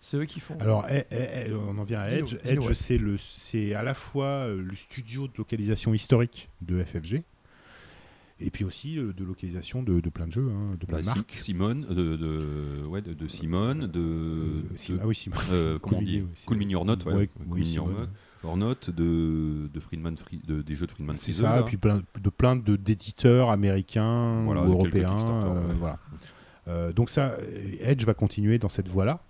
C'est 0.01 0.17
eux 0.17 0.25
qui 0.27 0.39
font. 0.41 0.57
Alors, 0.61 0.87
eh, 0.89 1.05
eh, 1.11 1.47
eh, 1.49 1.53
on 1.53 1.77
en 1.77 1.83
vient 1.83 2.01
à 2.01 2.09
Edge. 2.11 2.37
Edge, 2.45 2.73
c'est 2.73 2.99
le, 2.99 3.17
c'est 3.19 3.75
à 3.75 3.83
la 3.83 3.95
fois 3.95 4.47
le 4.47 4.75
studio 4.77 5.27
de 5.27 5.33
localisation 5.37 5.93
historique 5.93 6.49
de 6.63 6.83
FFG, 6.85 7.23
et 8.41 8.51
puis 8.51 8.65
aussi 8.65 8.99
euh, 8.99 9.13
de 9.13 9.25
localisation 9.25 9.83
de, 9.83 10.01
de 10.01 10.09
plein 10.11 10.27
de 10.27 10.33
jeux, 10.33 10.49
hein, 10.51 10.77
de 10.79 10.87
plein 10.87 10.99
Bah, 10.99 11.03
de 11.03 11.07
marques. 11.07 11.33
Simone, 11.37 11.87
de, 11.89 12.17
de, 12.17 12.85
ouais, 12.87 13.03
de, 13.03 13.13
de 13.15 13.29
Simone, 13.29 13.87
de, 13.89 14.01
Euh, 14.01 14.99
ah 15.03 15.07
oui, 15.07 15.15
Simon. 15.15 15.37
euh, 15.53 15.79
comment 15.79 15.97
Cool 15.99 16.05
Mini, 16.07 16.21
oui, 16.23 16.29
Cool 16.47 16.57
Mini 16.59 16.75
or 16.77 16.85
Not, 16.85 16.97
ouais, 17.07 17.15
Ouais, 17.15 17.27
Cool 17.29 17.47
oui, 17.49 17.61
Mini 17.61 17.79
or 17.79 17.89
Simone. 17.89 18.01
Not, 18.45 18.49
or 18.49 18.57
Not, 18.57 18.75
de, 18.97 19.69
de 19.73 19.81
Friedman, 19.81 20.17
Fri- 20.17 20.41
de, 20.47 20.63
des 20.63 20.75
jeux 20.75 20.87
de 20.87 20.93
Friedman 20.93 21.17
C'est 21.17 21.33
Friese, 21.33 21.41
ça, 21.43 21.57
là. 21.57 21.61
et 21.63 21.65
puis 21.65 21.77
plein, 21.77 22.03
de 22.21 22.31
plein 22.31 22.55
de 22.57 22.77
d'éditeurs 22.77 23.51
américains 23.51 24.43
Voilà, 24.45 24.63
ou 24.63 24.71
européens. 24.73 25.17
Euh, 25.19 25.73
voilà. 25.79 25.99
Euh, 26.69 26.93
donc 26.93 27.11
ça, 27.11 27.37
Edge 27.81 28.05
va 28.05 28.15
continuer 28.15 28.59
dans 28.59 28.69
cette 28.69 28.89
voie-là 28.89 29.23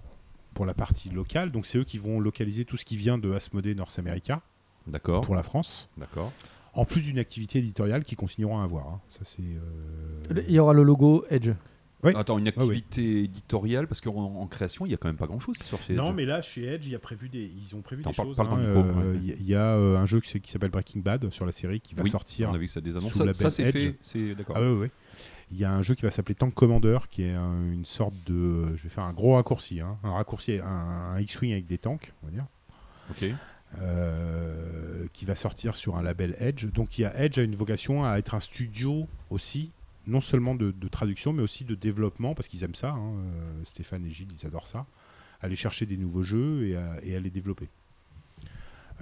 pour 0.54 0.66
la 0.66 0.74
partie 0.74 1.08
locale. 1.08 1.50
Donc 1.52 1.66
c'est 1.66 1.78
eux 1.78 1.84
qui 1.84 1.96
vont 1.98 2.20
localiser 2.20 2.64
tout 2.64 2.76
ce 2.76 2.84
qui 2.84 2.96
vient 2.96 3.16
de 3.16 3.32
Asmodee 3.32 3.74
North 3.76 3.98
America 3.98 4.42
D'accord, 4.88 5.20
pour 5.20 5.34
la 5.34 5.42
France, 5.42 5.88
d'accord. 5.98 6.32
En 6.78 6.84
plus 6.84 7.02
d'une 7.02 7.18
activité 7.18 7.58
éditoriale 7.58 8.04
qu'ils 8.04 8.16
continueront 8.16 8.60
à 8.60 8.64
avoir. 8.64 8.86
hein. 8.86 9.00
Ça 9.08 9.20
c'est. 9.24 9.42
euh, 9.42 10.42
Il 10.48 10.54
y 10.54 10.58
aura 10.58 10.72
le 10.72 10.82
logo 10.82 11.24
Edge. 11.30 11.50
Oui. 12.04 12.12
Attends, 12.14 12.38
une 12.38 12.44
oui. 12.44 12.48
activité 12.50 13.24
éditoriale, 13.24 13.88
parce 13.88 14.00
qu'en 14.00 14.14
en 14.14 14.46
création, 14.46 14.86
il 14.86 14.90
y 14.92 14.94
a 14.94 14.96
quand 14.96 15.08
même 15.08 15.16
pas 15.16 15.26
grand-chose 15.26 15.58
qui 15.58 15.66
sort 15.66 15.82
chez 15.82 15.94
Non, 15.94 16.10
Edge. 16.10 16.14
mais 16.14 16.24
là, 16.26 16.40
chez 16.42 16.64
Edge, 16.64 16.86
il 16.86 16.92
y 16.92 16.94
a 16.94 17.00
prévu 17.00 17.28
des, 17.28 17.50
ils 17.56 17.74
ont 17.74 17.80
prévu 17.80 18.04
des 18.04 18.12
choses. 18.12 18.36
dans 18.36 18.44
hein. 18.44 18.60
Euh, 18.60 18.82
ouais. 19.14 19.18
Il 19.20 19.26
y 19.28 19.32
a- 19.32 19.36
il 19.40 19.46
y 19.48 19.54
a 19.56 19.74
euh, 19.74 19.96
un 19.96 20.06
jeu 20.06 20.20
qui, 20.20 20.40
s'appelle 20.48 20.70
Breaking 20.70 21.00
Bad 21.00 21.28
sur 21.30 21.44
la 21.44 21.50
série 21.50 21.80
qui 21.80 21.96
va 21.96 22.04
Oui, 22.04 22.10
sortir 22.10 22.50
On 22.50 22.54
a 22.54 22.58
vu 22.58 22.66
que 22.66 22.70
ça 22.72 22.80
des 22.80 22.96
annonces. 22.96 23.14
Ça, 23.14 23.34
ça, 23.34 23.50
c'est 23.50 23.64
Edge. 23.64 23.72
fait, 23.72 23.94
c'est 24.00 24.34
d'accord. 24.36 24.54
Ah 24.56 24.62
oui, 24.62 24.68
oui. 24.82 24.88
Il 25.50 25.58
y 25.58 25.64
a 25.64 25.72
un 25.72 25.82
jeu 25.82 25.96
qui 25.96 26.02
va 26.02 26.12
s'appeler 26.12 26.36
Tank 26.36 26.54
Commander, 26.54 26.98
qui 27.10 27.24
est 27.24 27.32
un- 27.34 27.72
une 27.72 27.84
sorte 27.84 28.14
de. 28.28 28.76
Je 28.76 28.82
vais 28.84 28.90
faire 28.90 29.02
un 29.02 29.12
gros 29.12 29.34
raccourci, 29.34 29.80
hein, 29.80 29.96
un 30.04 30.12
raccourci, 30.12 30.60
un, 30.62 30.66
un 31.14 31.18
X-wing 31.20 31.50
avec 31.50 31.66
des 31.66 31.78
tanks, 31.78 32.12
on 32.22 32.26
va 32.26 32.32
dire, 32.32 32.44
Ok. 33.10 33.24
Euh, 33.82 35.06
qui 35.12 35.26
va 35.26 35.36
sortir 35.36 35.76
sur 35.76 35.96
un 35.96 36.02
label 36.02 36.34
Edge. 36.38 36.66
Donc 36.66 36.98
il 36.98 37.04
a 37.04 37.22
Edge 37.22 37.38
a 37.38 37.42
une 37.42 37.54
vocation 37.54 38.04
à 38.04 38.18
être 38.18 38.34
un 38.34 38.40
studio 38.40 39.06
aussi, 39.30 39.70
non 40.06 40.20
seulement 40.20 40.54
de, 40.54 40.72
traduction, 40.88 41.32
mais 41.32 41.42
aussi 41.42 41.64
de 41.64 41.74
développement, 41.74 42.34
parce 42.34 42.48
qu'ils 42.48 42.64
aiment 42.64 42.74
ça. 42.74 42.90
hein, 42.90 43.12
euh, 43.12 43.64
Stéphane 43.64 44.06
et 44.06 44.10
Gilles, 44.10 44.32
ils 44.40 44.46
adorent 44.46 44.66
ça. 44.66 44.86
Aller 45.42 45.54
chercher 45.54 45.86
des 45.86 45.96
nouveaux 45.96 46.22
jeux 46.22 46.66
et 47.02 47.14
à, 47.14 47.20
les 47.20 47.30
développer. 47.30 47.68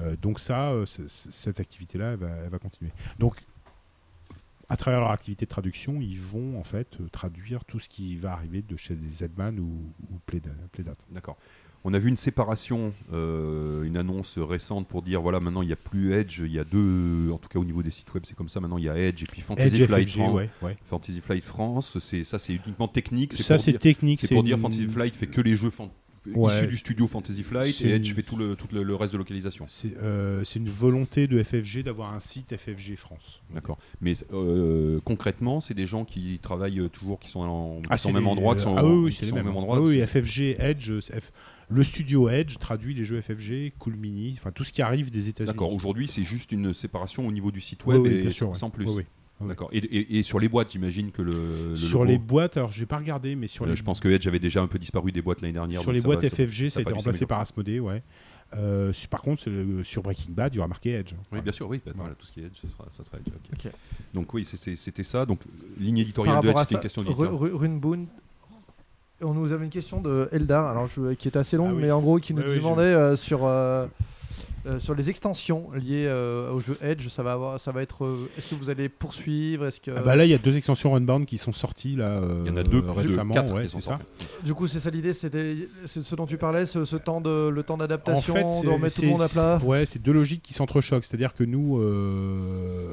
Euh, 0.00 0.16
donc 0.20 0.40
ça, 0.40 0.72
cette 1.06 1.60
activité-là, 1.60 2.16
elle 2.44 2.50
va, 2.50 2.58
continuer. 2.58 2.90
Donc 3.18 3.36
à 4.68 4.76
travers 4.76 5.00
leur 5.00 5.12
activité 5.12 5.46
de 5.46 5.50
traduction, 5.50 6.00
ils 6.00 6.20
vont 6.20 6.58
en 6.58 6.64
fait 6.64 6.98
traduire 7.12 7.64
tout 7.64 7.78
ce 7.78 7.88
qui 7.88 8.16
va 8.16 8.32
arriver 8.32 8.62
de 8.62 8.76
chez 8.76 8.96
des 8.96 9.12
Zedman 9.12 9.60
ou, 9.60 9.92
ou. 10.10 10.18
D'accord. 11.12 11.38
On 11.88 11.94
a 11.94 12.00
vu 12.00 12.08
une 12.08 12.16
séparation, 12.16 12.92
euh, 13.12 13.84
une 13.84 13.96
annonce 13.96 14.38
récente 14.38 14.88
pour 14.88 15.02
dire 15.02 15.22
voilà 15.22 15.38
maintenant 15.38 15.62
il 15.62 15.66
n'y 15.68 15.72
a 15.72 15.76
plus 15.76 16.12
Edge, 16.14 16.40
il 16.44 16.52
y 16.52 16.58
a 16.58 16.64
deux, 16.64 17.30
en 17.32 17.38
tout 17.38 17.48
cas 17.48 17.60
au 17.60 17.64
niveau 17.64 17.80
des 17.84 17.92
sites 17.92 18.12
web 18.12 18.24
c'est 18.26 18.34
comme 18.36 18.48
ça 18.48 18.58
maintenant 18.58 18.78
il 18.78 18.84
y 18.84 18.88
a 18.88 18.98
Edge 18.98 19.22
et 19.22 19.26
puis 19.26 19.40
Fantasy 19.40 19.76
Edge 19.76 19.86
Flight 19.86 20.08
FFG, 20.08 20.18
France. 20.18 20.34
ouais, 20.34 20.50
ouais. 20.62 20.76
Fantasy 20.84 21.20
Flight 21.20 21.44
France, 21.44 21.98
c'est 22.00 22.24
ça 22.24 22.40
c'est 22.40 22.54
uniquement 22.54 22.88
technique. 22.88 23.34
Ça 23.34 23.58
c'est 23.60 23.74
technique. 23.78 24.18
C'est 24.20 24.34
pour 24.34 24.42
dire 24.42 24.56
une- 24.56 24.62
Fantasy 24.62 24.88
Flight 24.88 25.14
fait 25.14 25.28
que 25.28 25.40
les 25.40 25.54
jeux 25.54 25.70
Ouais. 26.34 26.52
issus 26.52 26.66
du 26.66 26.76
studio 26.76 27.06
Fantasy 27.06 27.44
Flight 27.44 27.80
et 27.82 27.90
Edge 27.90 28.08
une- 28.08 28.14
fait 28.16 28.22
tout 28.24 28.34
le 28.34 28.56
tout 28.56 28.66
le, 28.72 28.82
le 28.82 28.94
reste 28.96 29.12
de 29.12 29.18
localisation. 29.18 29.66
C'est 29.68 29.94
euh, 30.02 30.42
une 30.56 30.68
volonté 30.68 31.28
de 31.28 31.40
FFG 31.40 31.84
d'avoir 31.84 32.12
un 32.12 32.18
site 32.18 32.52
FFG 32.56 32.96
France. 32.96 33.42
D'accord. 33.54 33.78
Mais 34.00 34.14
euh, 34.32 34.98
concrètement, 35.04 35.60
c'est 35.60 35.74
des 35.74 35.86
gens 35.86 36.04
qui 36.04 36.40
travaillent 36.42 36.90
toujours, 36.92 37.20
qui 37.20 37.30
sont, 37.30 37.40
en, 37.42 37.80
qui 37.80 37.82
sont 38.00 38.08
Ah, 38.08 38.10
au 38.10 38.12
même 38.14 38.26
endroit, 38.26 38.56
qui 38.56 38.62
sont, 38.62 38.74
ah 38.76 38.84
au 38.84 39.34
même 39.34 39.56
endroit. 39.56 39.76
Ah 39.76 39.80
oui, 39.82 40.02
FFG, 40.02 40.56
Edge, 40.58 40.90
F- 40.90 41.30
le 41.68 41.82
studio 41.82 42.28
Edge 42.28 42.58
traduit 42.58 42.94
les 42.94 43.04
jeux 43.04 43.20
FFG, 43.20 43.72
Cool 43.78 43.96
Mini, 43.96 44.34
enfin 44.38 44.52
tout 44.52 44.62
ce 44.64 44.72
qui 44.72 44.82
arrive 44.82 45.10
des 45.10 45.28
États-Unis. 45.28 45.52
D'accord. 45.52 45.72
Aujourd'hui, 45.72 46.06
c'est 46.08 46.22
juste 46.22 46.52
une 46.52 46.72
séparation 46.72 47.26
au 47.26 47.32
niveau 47.32 47.50
du 47.50 47.60
site 47.60 47.84
web 47.86 48.02
oui, 48.02 48.10
et 48.26 48.30
sûr, 48.30 48.56
sans 48.56 48.66
ouais. 48.66 48.72
plus. 48.72 48.86
Oui, 48.86 48.92
oui. 48.98 49.02
Ouais. 49.40 49.48
D'accord. 49.48 49.68
Et, 49.72 49.78
et- 49.78 50.18
et 50.18 50.22
sur 50.22 50.38
les 50.38 50.48
boîtes, 50.48 50.72
j'imagine 50.72 51.10
que 51.10 51.20
le. 51.20 51.70
le 51.70 51.76
sur 51.76 51.98
logo- 52.04 52.10
les 52.10 52.18
boîtes, 52.18 52.56
alors 52.56 52.72
j'ai 52.72 52.86
pas 52.86 52.96
regardé, 52.96 53.34
mais 53.36 53.48
sur 53.48 53.64
Euh, 53.64 53.68
les 53.68 53.76
je 53.76 53.82
pense 53.84 54.00
que 54.00 54.08
Edge 54.08 54.26
avait 54.26 54.38
déjà 54.38 54.62
un 54.62 54.66
peu 54.66 54.78
disparu 54.78 55.12
des 55.12 55.20
boîtes 55.20 55.42
l'année 55.42 55.52
dernière. 55.52 55.82
sur 55.82 55.92
les 55.92 56.00
boîtes 56.00 56.22
va- 56.22 56.28
FFG, 56.30 56.70
ça 56.70 56.78
a 56.78 56.82
été 56.82 56.92
remplacé 56.92 57.26
par. 57.26 57.40
Asmodée, 57.40 57.78
ouais. 57.80 58.02
Euh, 58.54 58.92
par 59.10 59.20
contre, 59.22 59.50
le- 59.50 59.82
sur 59.84 60.02
Breaking 60.02 60.30
Bad, 60.30 60.54
il 60.54 60.56
y 60.56 60.58
aura 60.60 60.68
marqué 60.68 60.90
Edge. 60.92 61.12
Oui, 61.32 61.40
bien 61.42 61.52
sûr, 61.52 61.68
oui. 61.68 61.80
bah, 61.84 61.92
voilà, 61.96 62.14
tout 62.14 62.24
ce 62.24 62.32
qui 62.32 62.40
est 62.40 62.44
Edge, 62.44 62.56
ça 62.62 62.68
sera, 62.70 62.86
ça 62.90 63.02
sera 63.04 63.18
Edge. 63.18 63.26
ok. 63.26 63.66
Ok. 63.66 63.72
Donc 64.14 64.32
oui, 64.32 64.44
c'est- 64.46 64.56
c'est- 64.56 64.76
c'était 64.76 65.02
ça. 65.02 65.26
Donc 65.26 65.40
ligne 65.78 65.96
Par 65.96 66.02
éditoriale 66.02 66.42
de 66.42 66.46
rapport 66.46 66.60
Edge, 66.62 66.68
c'était 66.68 66.76
une 66.76 66.82
question 66.82 67.02
d'éditeur. 67.02 67.38
Ru- 67.38 67.52
Runebound, 67.52 68.06
on 69.22 69.32
nous 69.34 69.52
avait 69.52 69.64
une 69.64 69.70
question 69.70 70.00
de 70.00 70.28
Eldar, 70.32 70.66
alors 70.66 70.86
je- 70.88 71.14
qui 71.14 71.28
était 71.28 71.38
assez 71.38 71.56
longue, 71.56 71.70
Ah 71.72 71.76
oui. 71.76 71.82
mais 71.82 71.90
en 71.90 72.00
gros 72.00 72.18
qui 72.18 72.34
nous 72.34 72.42
oui, 72.42 72.56
demandait 72.56 72.82
euh, 72.82 73.16
sur 73.16 73.46
euh, 73.46 73.86
euh, 74.66 74.80
sur 74.80 74.94
les 74.96 75.08
extensions 75.08 75.70
liées 75.74 76.06
euh, 76.06 76.50
au 76.50 76.58
jeu 76.60 76.76
Edge. 76.82 77.08
Ça 77.08 77.22
va 77.22 77.32
avoir, 77.32 77.60
ça 77.60 77.70
va 77.72 77.82
être. 77.82 78.04
euh, 78.04 78.28
Est-ce 78.36 78.50
que 78.50 78.54
vous 78.56 78.68
allez 78.68 78.88
poursuivre 78.88 79.64
Est-ce 79.66 79.80
que 79.80 79.92
Ah 79.96 80.00
bah 80.02 80.16
là, 80.16 80.24
il 80.24 80.30
y 80.30 80.34
a 80.34 80.38
deux 80.38 80.56
extensions 80.56 80.92
Runbound 80.92 81.24
qui 81.24 81.38
sont 81.38 81.52
sorties 81.52 81.94
là. 81.96 82.08
euh, 82.08 82.42
Il 82.44 82.50
y 82.50 82.54
en 82.54 82.56
a 82.56 82.64
deux, 82.64 82.80
récemment, 82.80 83.32
quatre 83.32 83.54
ouais, 83.54 83.62
qui 83.64 83.68
sont 83.70 83.80
c'est 83.80 83.88
ça. 83.90 83.98
du 84.44 84.54
coup 84.54 84.66
c'est 84.66 84.80
ça 84.80 84.90
l'idée 84.90 85.14
C'était 85.14 85.68
c'est 85.86 86.02
ce 86.02 86.14
dont 86.16 86.26
tu 86.26 86.36
parlais, 86.36 86.66
ce, 86.66 86.84
ce 86.84 86.96
temps 86.96 87.20
de 87.20 87.48
le 87.48 87.62
temps 87.62 87.74
En 87.74 87.78
d'adaptation, 87.78 88.34
fait, 88.34 88.42
de 88.42 88.48
c'est- 88.50 88.66
remettre 88.66 88.94
tout 88.96 89.02
le 89.02 89.06
c'est- 89.06 89.06
monde 89.06 89.22
à 89.22 89.28
plat. 89.28 89.60
Ouais, 89.64 89.86
c'est 89.86 90.02
deux 90.02 90.12
logiques 90.12 90.42
qui 90.42 90.52
s'entrechoquent. 90.52 91.04
C'est-à-dire 91.04 91.32
que 91.32 91.44
nous, 91.44 91.78
euh, 91.80 92.90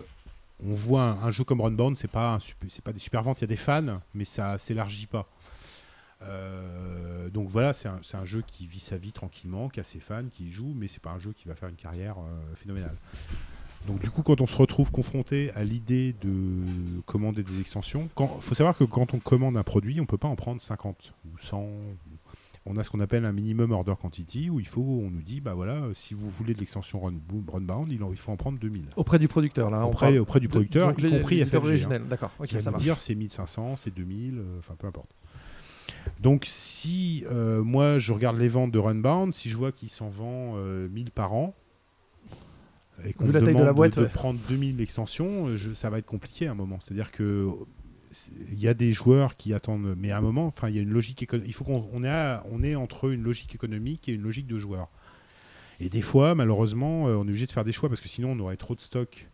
on 0.66 0.76
voit 0.76 1.02
un, 1.04 1.28
un 1.28 1.32
jeu 1.32 1.44
comme 1.44 1.60
Runbound, 1.60 1.98
c'est 1.98 2.08
pas 2.10 2.36
un 2.36 2.40
super- 2.40 2.70
c'est 2.72 2.84
pas 2.84 2.94
des 2.94 3.00
super 3.00 3.24
ventes. 3.24 3.40
Il 3.40 3.42
y 3.42 3.46
a 3.46 3.48
des 3.48 3.58
fans, 3.58 4.00
mais 4.14 4.26
ça 4.26 4.58
s'élargit 4.60 5.08
pas. 5.08 5.28
Euh, 6.26 7.30
donc 7.30 7.50
voilà, 7.50 7.74
c'est 7.74 7.88
un, 7.88 8.26
jeu 8.26 8.44
qui 8.46 8.68
vit 8.68 8.80
sa 8.80 8.98
vie 8.98 9.12
tranquillement, 9.12 9.70
qui 9.70 9.80
a 9.80 9.84
ses 9.84 10.00
fans, 10.00 10.26
qui 10.32 10.46
y 10.48 10.52
joue, 10.52 10.74
mais 10.76 10.88
c'est 10.88 11.02
pas 11.02 11.12
un 11.12 11.20
jeu 11.20 11.34
qui 11.34 11.48
va 11.48 11.56
faire 11.56 11.70
une 11.70 11.76
carrière 11.76 12.18
euh, 12.20 12.56
phénoménale. 12.56 12.96
Donc 13.88 14.00
du 14.00 14.10
coup, 14.10 14.24
quand 14.24 14.40
on 14.40 14.48
se 14.48 14.56
retrouve 14.56 14.92
confronté 14.92 15.52
à 15.56 15.64
l'idée 15.64 16.14
de 16.22 17.02
commander 17.06 17.44
des 17.44 17.60
extensions, 17.60 18.08
il 18.18 18.28
faut 18.40 18.56
savoir 18.56 18.78
que 18.78 18.86
quand 18.86 19.14
on 19.14 19.20
commande 19.20 19.58
un 19.58 19.64
produit, 19.64 20.00
on 20.00 20.06
peut 20.06 20.18
pas 20.18 20.30
en 20.30 20.36
prendre 20.36 20.62
50 20.62 21.14
ou 21.26 21.38
100. 21.40 21.68
On 22.66 22.78
a 22.78 22.84
ce 22.86 22.90
qu'on 22.90 23.02
appelle 23.02 23.26
un 23.26 23.34
minimum 23.34 23.74
order 23.74 23.96
quantity 24.02 24.50
où 24.50 24.62
il 24.62 24.68
faut, 24.68 24.80
on 25.04 25.10
nous 25.10 25.22
dit, 25.22 25.42
bah 25.42 25.54
voilà, 25.54 25.82
si 25.94 26.14
vous 26.14 26.30
voulez 26.30 26.54
de 26.54 26.60
l'extension 26.60 27.02
Run- 27.02 27.20
Runbound, 27.52 27.92
il, 27.92 28.00
faut 28.16 28.32
en 28.32 28.38
prendre 28.38 28.58
2000. 28.58 28.86
Auprès 28.96 29.20
du 29.20 29.28
producteur 29.28 29.70
là. 29.70 29.86
on 29.86 29.90
Auprès, 29.90 30.18
auprès 30.18 30.40
du 30.40 30.48
de- 30.48 30.52
producteur, 30.52 30.88
donc 30.88 31.02
y 31.02 31.10
compris 31.10 31.44
FFG. 31.46 31.92
hein. 31.92 32.00
D'accord. 32.10 32.32
Ok, 32.40 32.48
qui 32.48 32.56
va 32.56 32.62
ça 32.62 32.72
marche. 32.72 32.84
dire 32.84 33.00
c'est 33.00 33.16
1500, 33.16 33.76
c'est 33.76 33.94
2000, 33.94 34.38
euh, 34.38 34.60
enfin 34.60 34.76
peu 34.80 34.88
importe. 34.88 35.10
Donc 36.22 36.46
si 36.46 37.24
euh, 37.32 37.64
moi 37.64 38.00
je 38.00 38.12
regarde 38.14 38.38
les 38.38 38.48
ventes 38.50 38.72
de 38.72 38.80
Runbound, 38.80 39.34
si 39.34 39.50
je 39.50 39.58
vois 39.58 39.72
qu'il 39.72 39.90
s'en 39.90 40.10
vend 40.10 40.54
euh, 40.58 40.88
1000 40.90 41.12
par 41.12 41.34
an, 41.34 41.54
et 43.06 43.14
qu'on 43.14 43.26
Vu 43.26 43.30
me 43.30 43.34
la 43.34 43.40
taille 43.40 43.48
de 43.50 43.54
demande 43.54 43.66
la 43.66 43.74
boîte, 43.74 43.98
de 43.98 44.04
ouais. 44.04 44.10
prendre 44.10 44.40
2000 44.48 44.80
extensions, 44.82 45.48
euh, 45.48 45.58
je- 45.58 45.74
ça 45.74 45.90
va 45.90 45.98
être 46.00 46.06
compliqué 46.06 46.48
à 46.48 46.52
un 46.52 46.56
moment. 46.56 46.80
C'est-à-dire 46.80 47.12
que 47.12 47.50
il 48.52 48.60
y 48.60 48.68
a 48.68 48.76
des 48.76 48.94
joueurs 48.94 49.36
qui 49.36 49.54
attendent, 49.56 49.96
mais 49.98 50.12
à 50.12 50.18
un 50.20 50.22
moment, 50.22 50.46
enfin 50.46 50.70
il 50.70 50.76
y 50.76 50.80
a 50.80 50.82
une 50.84 50.92
logique 50.92 51.24
économique. 51.24 51.50
Il 51.50 51.54
faut 51.54 51.64
qu'on 51.64 51.90
on 51.92 52.04
est, 52.04 52.10
à- 52.10 52.44
on 52.52 52.62
est 52.64 52.76
entre 52.76 53.12
une 53.12 53.24
logique 53.24 53.56
économique 53.56 54.08
et 54.08 54.12
une 54.14 54.22
logique 54.22 54.46
de 54.48 54.60
joueur. 54.60 54.90
Et 55.80 55.90
des 55.90 56.04
fois, 56.04 56.36
malheureusement, 56.36 57.08
euh, 57.08 57.16
on 57.16 57.26
est 57.26 57.30
obligé 57.30 57.48
de 57.48 57.52
faire 57.52 57.64
des 57.66 57.72
choix 57.72 57.90
parce 57.90 58.00
que 58.02 58.08
sinon 58.08 58.34
on 58.34 58.40
aurait 58.40 58.58
trop 58.58 58.76
de 58.76 58.82
stock. 58.82 59.28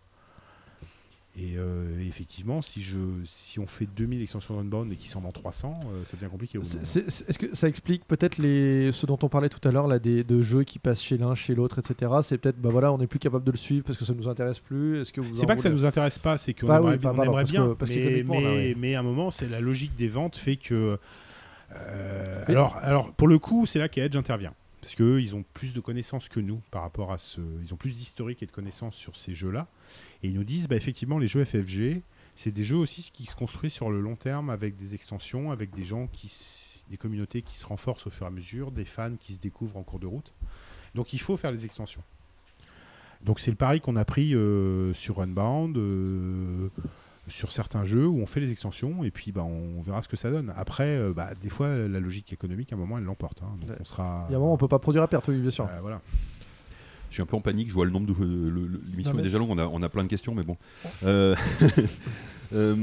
Et 1.42 1.56
euh, 1.58 1.86
effectivement, 2.06 2.62
si, 2.62 2.82
je, 2.82 2.98
si 3.24 3.60
on 3.60 3.66
fait 3.68 3.86
2000 3.96 4.22
extensions 4.22 4.58
Runbound 4.58 4.92
et 4.92 4.96
qu'il 4.98 5.10
s'en 5.10 5.22
vend 5.22 5.32
300, 5.32 5.80
euh, 5.86 6.04
ça 6.04 6.18
devient 6.18 6.30
compliqué. 6.30 6.58
Est-ce 6.58 7.40
que 7.40 7.56
ça 7.56 7.70
explique 7.70 8.06
peut-être 8.06 8.40
les 8.40 8.92
ce 8.92 9.06
dont 9.06 9.18
on 9.22 9.30
parlait 9.30 9.48
tout 9.48 9.66
à 9.66 9.72
l'heure 9.72 9.88
là 9.88 10.00
des 10.00 10.26
de 10.26 10.42
jeux 10.42 10.64
qui 10.64 10.80
passent 10.80 11.02
chez 11.02 11.18
l'un 11.18 11.36
chez 11.36 11.56
l'autre 11.56 11.80
etc. 11.80 12.12
C'est 12.24 12.38
peut-être 12.40 12.60
bah 12.60 12.70
voilà 12.72 12.92
on 12.92 12.98
n'est 12.98 13.08
plus 13.08 13.20
capable 13.20 13.46
de 13.46 13.52
le 13.52 13.58
suivre 13.58 13.86
parce 13.86 13.98
que 13.98 14.04
ça 14.04 14.14
nous 14.14 14.28
intéresse 14.28 14.60
plus. 14.60 15.00
Est-ce 15.02 15.14
que 15.14 15.22
C'est 15.34 15.46
pas 15.46 15.56
que 15.56 15.62
ça 15.62 15.70
voulez- 15.70 15.80
nous 15.82 15.88
intéresse 15.88 16.20
pas, 16.20 16.38
c'est 16.38 16.54
qu'on 16.54 16.68
Bah 16.68 16.78
aimerait, 16.80 16.92
oui, 16.94 16.98
bah, 16.98 17.12
on 17.14 17.16
pardon, 17.16 17.32
aimerait 17.32 17.44
parce 17.44 17.52
bien. 17.52 17.68
que- 17.68 17.74
parce 17.74 17.92
mais, 17.92 18.24
mais, 18.28 18.42
là, 18.42 18.52
oui. 18.56 18.76
mais 18.78 18.96
à 18.96 19.00
un 19.00 19.04
moment, 19.04 19.32
c'est 19.32 19.48
la 19.48 19.62
logique 19.62 19.96
des 19.96 20.10
ventes 20.10 20.36
fait 20.36 20.58
que. 20.58 20.98
euh, 21.76 22.44
alors, 22.48 22.76
alors, 22.82 23.12
pour 23.14 23.28
le 23.28 23.40
coup, 23.40 23.66
c'est 23.66 23.80
là 23.80 23.88
qu'Edge 23.88 24.16
intervient. 24.18 24.54
Parce 24.82 24.96
qu'eux, 24.96 25.22
ils 25.22 25.36
ont 25.36 25.44
plus 25.54 25.74
de 25.74 25.82
connaissances 25.82 26.30
que 26.30 26.40
nous 26.40 26.62
par 26.72 26.82
rapport 26.84 27.12
à 27.12 27.18
ce. 27.18 27.42
Ils 27.64 27.74
ont 27.74 27.78
plus 27.78 27.92
d'historique 27.92 28.42
et 28.44 28.46
de 28.46 28.52
connaissances 28.52 28.96
sur 28.96 29.16
ces 29.18 29.34
jeux-là. 29.34 29.68
Et 30.24 30.28
ils 30.30 30.34
nous 30.34 30.44
disent, 30.44 30.68
bah, 30.68 30.76
effectivement, 30.76 31.18
les 31.18 31.28
jeux 31.28 31.44
FFG, 31.46 32.02
c'est 32.36 32.52
des 32.52 32.64
jeux 32.64 32.78
aussi 32.78 33.10
qui 33.14 33.26
se 33.26 33.36
construisent 33.36 33.74
sur 33.74 33.90
le 33.90 34.00
long 34.02 34.16
terme 34.16 34.50
avec 34.50 34.76
des 34.76 34.94
extensions, 34.96 35.52
avec 35.52 35.74
des 35.74 35.84
gens 35.86 36.08
qui. 36.12 36.32
des 36.90 36.98
communautés 36.98 37.42
qui 37.42 37.58
se 37.58 37.66
renforcent 37.66 38.08
au 38.08 38.10
fur 38.10 38.26
et 38.26 38.28
à 38.28 38.32
mesure, 38.32 38.72
des 38.72 38.86
fans 38.86 39.16
qui 39.20 39.34
se 39.34 39.40
découvrent 39.40 39.78
en 39.78 39.84
cours 39.84 40.00
de 40.00 40.08
route. 40.08 40.34
Donc 40.96 41.14
il 41.14 41.20
faut 41.20 41.38
faire 41.38 41.52
les 41.52 41.66
extensions. 41.66 42.02
Donc 43.24 43.40
c'est 43.40 43.52
le 43.52 43.58
pari 43.58 43.80
qu'on 43.82 43.96
a 43.96 44.06
pris 44.06 44.34
euh, 44.34 44.94
sur 44.94 45.18
Runbound, 45.18 45.78
euh, 45.78 46.70
sur 47.28 47.52
certains 47.52 47.86
jeux 47.86 48.08
où 48.08 48.20
on 48.22 48.26
fait 48.26 48.40
les 48.40 48.50
extensions 48.52 49.04
et 49.04 49.12
puis 49.12 49.32
bah, 49.32 49.44
on 49.44 49.82
verra 49.82 50.02
ce 50.02 50.08
que 50.08 50.18
ça 50.18 50.32
donne. 50.32 50.52
Après, 50.58 50.96
euh, 50.98 51.14
bah, 51.14 51.30
des 51.42 51.50
fois, 51.50 51.68
la 51.88 52.00
logique 52.00 52.32
économique, 52.34 52.72
à 52.74 52.76
un 52.76 52.80
moment, 52.80 52.98
elle 52.98 53.04
l'emporte. 53.04 53.44
hein. 53.44 53.56
donc 53.62 53.70
Ouais. 53.70 53.76
on 53.80 53.84
sera. 53.86 54.26
Il 54.30 54.32
y 54.32 54.36
a 54.36 54.38
un 54.38 54.42
moment 54.42 54.54
on 54.54 54.58
peut 54.58 54.68
pas 54.68 54.80
produire 54.80 55.04
à 55.04 55.08
perte 55.08 55.28
oui 55.28 55.38
bien 55.40 55.52
sûr. 55.52 55.66
Euh, 55.70 55.80
voilà. 55.82 56.02
Je 57.10 57.16
suis 57.16 57.22
un 57.24 57.26
peu 57.26 57.36
en 57.36 57.42
panique, 57.42 57.70
je 57.70 57.74
vois 57.74 57.86
le 57.86 57.92
nombre 57.92 58.08
de. 58.08 58.80
L'émission 58.92 59.14
est 59.20 59.24
déjà 59.24 59.38
longue, 59.40 59.50
on 59.52 59.58
a, 59.58 59.66
on 59.66 59.82
a 59.82 59.90
plein 59.90 60.04
de 60.04 60.10
questions, 60.10 60.36
mais 60.36 60.44
bon. 60.44 60.58
Euh, 61.04 61.36
euh, 62.54 62.76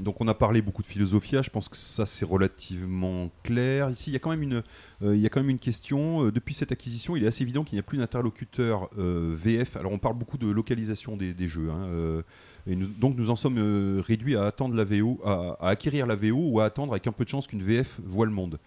donc 0.00 0.20
on 0.20 0.28
a 0.28 0.34
parlé 0.34 0.62
beaucoup 0.62 0.82
de 0.82 0.86
philosophia, 0.86 1.42
je 1.42 1.50
pense 1.50 1.68
que 1.68 1.76
ça 1.76 2.06
c'est 2.06 2.24
relativement 2.24 3.30
clair. 3.42 3.90
Ici, 3.90 4.10
il 4.10 4.12
y 4.14 4.16
a 4.16 4.18
quand 4.18 4.30
même 4.30 4.42
une, 4.42 4.62
euh, 5.02 5.14
il 5.14 5.20
y 5.20 5.26
a 5.26 5.28
quand 5.28 5.40
même 5.40 5.50
une 5.50 5.58
question. 5.58 6.30
Depuis 6.30 6.54
cette 6.54 6.72
acquisition, 6.72 7.16
il 7.16 7.24
est 7.24 7.26
assez 7.26 7.42
évident 7.42 7.64
qu'il 7.64 7.76
n'y 7.76 7.80
a 7.80 7.82
plus 7.82 7.98
d'interlocuteur 7.98 8.88
VF. 8.96 9.76
Alors 9.76 9.92
on 9.92 9.98
parle 9.98 10.16
beaucoup 10.16 10.38
de 10.38 10.46
localisation 10.50 11.16
des, 11.16 11.34
des 11.34 11.48
jeux. 11.48 11.70
hein, 11.70 12.22
et 12.68 12.74
nous- 12.74 12.88
donc 12.88 13.16
nous 13.16 13.30
en 13.30 13.36
sommes 13.36 14.00
réduits 14.06 14.36
à 14.36 14.44
attendre 14.44 14.74
la 14.74 14.84
VO, 14.84 15.20
à, 15.24 15.56
à 15.60 15.68
acquérir 15.70 16.06
la 16.06 16.16
VO 16.16 16.36
ou 16.50 16.60
à 16.60 16.64
attendre 16.64 16.92
avec 16.92 17.06
un 17.06 17.12
peu 17.12 17.24
de 17.24 17.28
chance 17.30 17.46
qu'une 17.46 17.62
VF 17.62 18.00
voit 18.04 18.26
le 18.26 18.32
monde. 18.32 18.58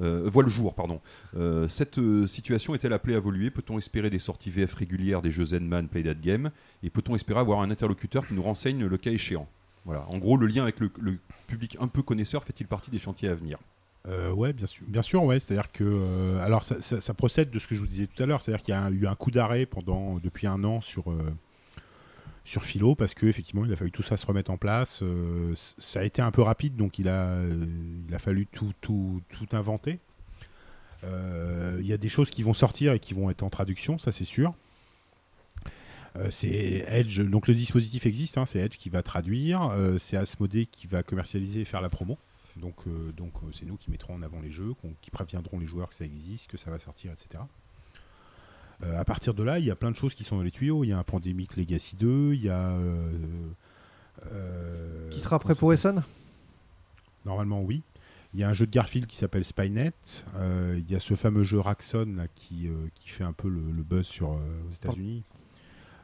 Euh, 0.00 0.28
voit 0.30 0.42
le 0.42 0.48
jour, 0.48 0.74
pardon. 0.74 1.00
Euh, 1.36 1.68
cette 1.68 1.98
euh, 1.98 2.26
situation 2.26 2.74
est-elle 2.74 2.92
appelée 2.92 3.14
à 3.14 3.18
évoluer? 3.18 3.50
Peut-on 3.50 3.78
espérer 3.78 4.10
des 4.10 4.18
sorties 4.18 4.50
VF 4.50 4.74
régulières 4.74 5.22
des 5.22 5.30
jeux 5.30 5.46
Zenman 5.46 5.88
Play 5.88 6.02
That 6.02 6.14
Game? 6.14 6.50
Et 6.82 6.90
peut-on 6.90 7.14
espérer 7.14 7.40
avoir 7.40 7.60
un 7.60 7.70
interlocuteur 7.70 8.26
qui 8.26 8.34
nous 8.34 8.42
renseigne 8.42 8.84
le 8.84 8.98
cas 8.98 9.10
échéant? 9.10 9.48
Voilà. 9.84 10.06
En 10.12 10.18
gros, 10.18 10.36
le 10.36 10.46
lien 10.46 10.64
avec 10.64 10.80
le, 10.80 10.90
public 11.46 11.76
un 11.80 11.88
peu 11.88 12.02
connaisseur 12.02 12.42
fait-il 12.44 12.66
partie 12.66 12.90
des 12.90 12.98
chantiers 12.98 13.28
à 13.28 13.34
venir? 13.34 13.58
Euh, 14.08 14.30
ouais, 14.32 14.52
bien 14.52 14.66
sûr, 14.66 14.84
bien 14.86 15.02
sûr, 15.02 15.24
ouais. 15.24 15.40
C'est-à-dire 15.40 15.72
que, 15.72 16.36
alors, 16.40 16.62
ça, 16.64 17.14
procède 17.14 17.50
de 17.50 17.58
ce 17.58 17.66
que 17.66 17.74
je 17.74 17.80
vous 17.80 17.86
disais 17.86 18.06
tout 18.06 18.22
à 18.22 18.26
l'heure. 18.26 18.40
C'est-à-dire 18.40 18.64
qu'il 18.64 18.74
y 18.74 18.76
a 18.76 18.90
eu 18.90 19.06
un 19.06 19.14
coup 19.14 19.30
d'arrêt 19.30 19.66
pendant 19.66 20.18
depuis 20.18 20.46
un 20.46 20.62
an 20.64 20.80
sur 20.80 21.04
sur 22.46 22.62
Philo 22.62 22.94
parce 22.94 23.12
que 23.12 23.26
effectivement, 23.26 23.64
il 23.64 23.72
a 23.72 23.76
fallu 23.76 23.90
tout 23.90 24.02
ça 24.02 24.16
se 24.16 24.24
remettre 24.24 24.50
en 24.50 24.56
place. 24.56 25.00
Euh, 25.02 25.52
ça 25.56 26.00
a 26.00 26.04
été 26.04 26.22
un 26.22 26.30
peu 26.30 26.42
rapide, 26.42 26.76
donc 26.76 26.98
il 26.98 27.08
a 27.08 27.38
fallu 28.18 28.46
tout 28.46 28.72
tout 28.80 29.20
tout 29.28 29.48
inventer. 29.52 29.98
Euh, 31.04 31.78
Il 31.80 31.86
y 31.86 31.92
a 31.92 31.98
des 31.98 32.08
choses 32.08 32.30
qui 32.30 32.42
vont 32.42 32.54
sortir 32.54 32.92
et 32.92 33.00
qui 33.00 33.12
vont 33.12 33.28
être 33.30 33.42
en 33.42 33.50
traduction, 33.50 33.98
ça 33.98 34.12
c'est 34.12 34.24
sûr. 34.24 34.54
Euh, 36.16 36.30
c'est 36.30 36.86
Edge, 36.88 37.20
donc 37.20 37.48
le 37.48 37.54
dispositif 37.54 38.06
existe, 38.06 38.38
hein, 38.38 38.46
c'est 38.46 38.60
Edge 38.60 38.76
qui 38.76 38.88
va 38.88 39.02
traduire, 39.02 39.72
c'est 39.98 40.16
Asmodée 40.16 40.66
qui 40.66 40.86
va 40.86 41.02
commercialiser 41.02 41.60
et 41.60 41.64
faire 41.64 41.82
la 41.82 41.90
promo. 41.90 42.16
Donc, 42.56 42.84
c'est 43.52 43.66
nous 43.66 43.76
qui 43.76 43.90
mettrons 43.90 44.14
en 44.14 44.22
avant 44.22 44.40
les 44.40 44.50
jeux, 44.50 44.72
qui 45.02 45.10
préviendront 45.10 45.58
les 45.58 45.66
joueurs 45.66 45.90
que 45.90 45.94
ça 45.94 46.06
existe, 46.06 46.46
que 46.46 46.56
ça 46.56 46.70
va 46.70 46.78
sortir, 46.78 47.12
etc. 47.12 47.44
Euh, 48.82 48.98
à 49.00 49.04
partir 49.04 49.32
de 49.34 49.42
là, 49.42 49.58
il 49.58 49.64
y 49.64 49.70
a 49.70 49.76
plein 49.76 49.90
de 49.90 49.96
choses 49.96 50.14
qui 50.14 50.22
sont 50.24 50.36
dans 50.36 50.42
les 50.42 50.50
tuyaux. 50.50 50.84
Il 50.84 50.88
y 50.88 50.92
a 50.92 50.98
un 50.98 51.02
Pandemic 51.04 51.56
Legacy 51.56 51.96
2, 51.96 52.34
il 52.34 52.42
y 52.44 52.48
a. 52.50 52.70
euh, 52.72 53.10
euh, 54.32 55.10
Qui 55.10 55.20
sera 55.20 55.38
prêt 55.38 55.54
pour 55.54 55.72
Essen? 55.72 56.02
Normalement, 57.24 57.62
oui. 57.62 57.82
Il 58.34 58.40
y 58.40 58.44
a 58.44 58.48
un 58.48 58.52
jeu 58.52 58.66
de 58.66 58.70
Garfield 58.70 59.06
qui 59.06 59.16
s'appelle 59.16 59.44
Spynet. 59.44 59.92
Euh, 60.36 60.78
il 60.78 60.90
y 60.90 60.94
a 60.94 61.00
ce 61.00 61.14
fameux 61.14 61.42
jeu 61.44 61.58
Raxon 61.58 62.14
là, 62.16 62.26
qui, 62.34 62.68
euh, 62.68 62.72
qui 62.94 63.08
fait 63.08 63.24
un 63.24 63.32
peu 63.32 63.48
le, 63.48 63.60
le 63.74 63.82
buzz 63.82 64.06
sur, 64.06 64.32
euh, 64.32 64.36
aux 64.70 64.74
États-Unis. 64.74 65.22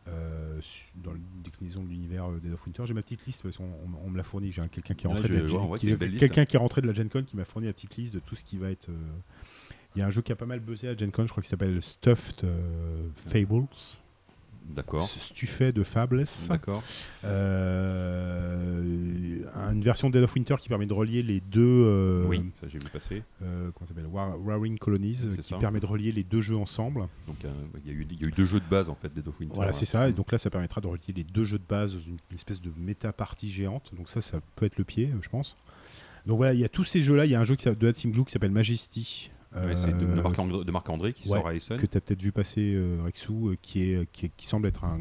Euh, 0.09 0.61
su- 0.63 0.87
dans 0.97 1.13
la 1.13 1.19
déclinaison 1.45 1.85
de 1.85 1.89
l'univers 1.89 2.25
euh, 2.29 2.39
Dead 2.43 2.53
of 2.53 2.65
Winter. 2.67 2.83
J'ai 2.87 2.95
ma 2.95 3.03
petite 3.03 3.25
liste, 3.27 3.43
parce 3.43 3.57
qu'on- 3.57 3.65
on, 3.65 4.07
on 4.07 4.11
me 4.11 4.17
l'a 4.17 4.25
fourni. 4.25 4.51
J'ai 4.51 4.61
un- 4.63 4.67
quelqu'un 4.67 4.95
qui 4.95 5.07
est 5.07 5.09
rentré 5.09 5.29
de 5.29 5.35
la 5.35 5.77
qui- 5.79 5.87
liste, 6.09 6.21
quelqu'un 6.21 6.45
qui 6.45 6.57
est 6.57 6.59
rentré 6.59 6.81
de 6.81 6.87
la 6.89 6.93
Gen 6.93 7.09
Con 7.09 7.23
qui 7.23 7.37
m'a 7.37 7.45
fourni 7.45 7.69
la 7.69 7.73
petite 7.73 7.97
liste 7.97 8.13
de 8.15 8.19
tout 8.19 8.35
ce 8.35 8.43
qui 8.45 8.57
va 8.57 8.71
être. 8.71 8.89
euh, 8.89 8.95
Il 9.95 9.99
y 9.99 10.03
a 10.03 10.07
un 10.07 10.11
jeu 10.11 10.23
qui 10.23 10.33
a 10.33 10.37
pas 10.37 10.47
mal 10.47 10.61
buzzé 10.61 10.89
à 10.89 10.97
Gen 10.97 11.11
Con, 11.11 11.25
je 11.27 11.31
crois 11.31 11.43
qu'il 11.43 11.51
s'appelle 11.51 11.81
Stuffed 11.83 12.45
euh, 12.45 13.09
Fables. 13.17 13.67
D'accord. 14.71 15.09
Stuffé 15.09 15.73
de 15.73 15.83
Fables. 15.83 16.25
D'accord. 16.49 16.83
Euh, 18.03 18.81
une 19.73 19.83
version 19.83 20.09
de 20.09 20.15
Dead 20.15 20.23
of 20.25 20.35
Winter 20.35 20.55
qui 20.61 20.69
permet 20.69 20.87
de 20.87 20.93
relier 20.93 21.23
les 21.23 21.41
deux. 21.41 21.61
euh, 21.65 22.25
oui, 22.27 22.45
ça 22.55 22.69
j'ai 22.69 22.79
vu 22.79 22.85
passer. 22.93 23.23
euh, 23.43 23.71
comment 23.75 23.89
s'appelle 23.89 24.07
War- 24.07 24.39
Warring 24.41 24.79
Colonies, 24.79 25.29
qui 25.37 25.43
ça. 25.43 25.59
permet 25.59 25.81
de 25.81 25.87
relier 25.87 26.13
les 26.13 26.23
deux 26.25 26.41
jeux 26.41 26.57
ensemble. 26.57 27.01
Donc 27.27 27.37
il 27.85 27.91
y, 27.91 27.95
a 27.95 27.95
eu- 27.99 28.07
il 28.11 28.21
y 28.21 28.25
a 28.25 28.29
eu 28.29 28.31
deux 28.31 28.45
jeux 28.45 28.61
de 28.61 28.69
base 28.71 28.89
en 28.89 28.95
fait 28.95 29.13
des 29.13 29.27
of 29.29 29.39
Winter. 29.41 29.55
Voilà, 29.55 29.71
hein. 29.71 29.75
c'est 29.75 29.85
ça. 29.87 30.09
Et 30.09 30.13
donc 30.13 30.31
là, 30.33 30.39
ça 30.39 30.49
permettra 30.51 30.81
de 30.81 30.87
relier 30.87 31.13
les 31.15 31.25
deux 31.25 31.45
jeux 31.45 31.59
de 31.59 31.67
base 31.69 31.95
dans 31.95 32.01
une, 32.01 32.17
une 32.31 32.35
espèce 32.37 32.61
de 32.61 32.71
méta-partie 32.77 33.51
géante. 33.51 33.91
Donc 33.97 34.09
ça, 34.09 34.23
ça 34.23 34.41
peut 34.57 34.67
être 34.67 34.79
le 34.79 34.85
pied, 34.85 35.11
je 35.21 35.29
pense. 35.29 35.57
Donc 36.27 36.37
voilà, 36.37 36.55
il 36.55 36.61
y 36.61 36.65
a 36.65 36.69
tous 36.69 36.85
ces 36.85 37.03
jeux-là. 37.03 37.27
Il 37.27 37.33
y 37.33 37.35
a 37.35 37.41
un 37.41 37.45
jeu 37.45 37.57
qui 37.57 37.69
de 37.69 37.89
Hudson 37.89 38.09
Blue 38.11 38.25
qui 38.25 38.31
s'appelle 38.33 38.53
Majesty, 38.53 39.31
Ouais, 39.55 39.77
c'est 39.77 39.93
de, 39.93 39.99
de 40.05 40.07
Euh, 40.07 40.23
Marc-André, 40.23 40.65
de 40.65 40.71
Marc-André 40.73 41.13
qui 41.13 41.29
ouais, 41.29 41.37
sort 41.39 41.49
à 41.49 41.55
Essen. 41.55 41.77
que 41.77 41.87
tu 41.87 41.97
as 41.97 42.01
peut-être 42.01 42.23
vu 42.23 42.33
passer 42.33 42.73
euh, 42.75 43.01
Rexou, 43.05 43.49
euh, 43.51 43.57
qui, 43.61 43.83
est, 43.93 44.11
qui, 44.13 44.27
est- 44.27 44.33
qui 44.37 44.47
semble 44.47 44.67
être 44.67 44.85
un. 44.85 44.99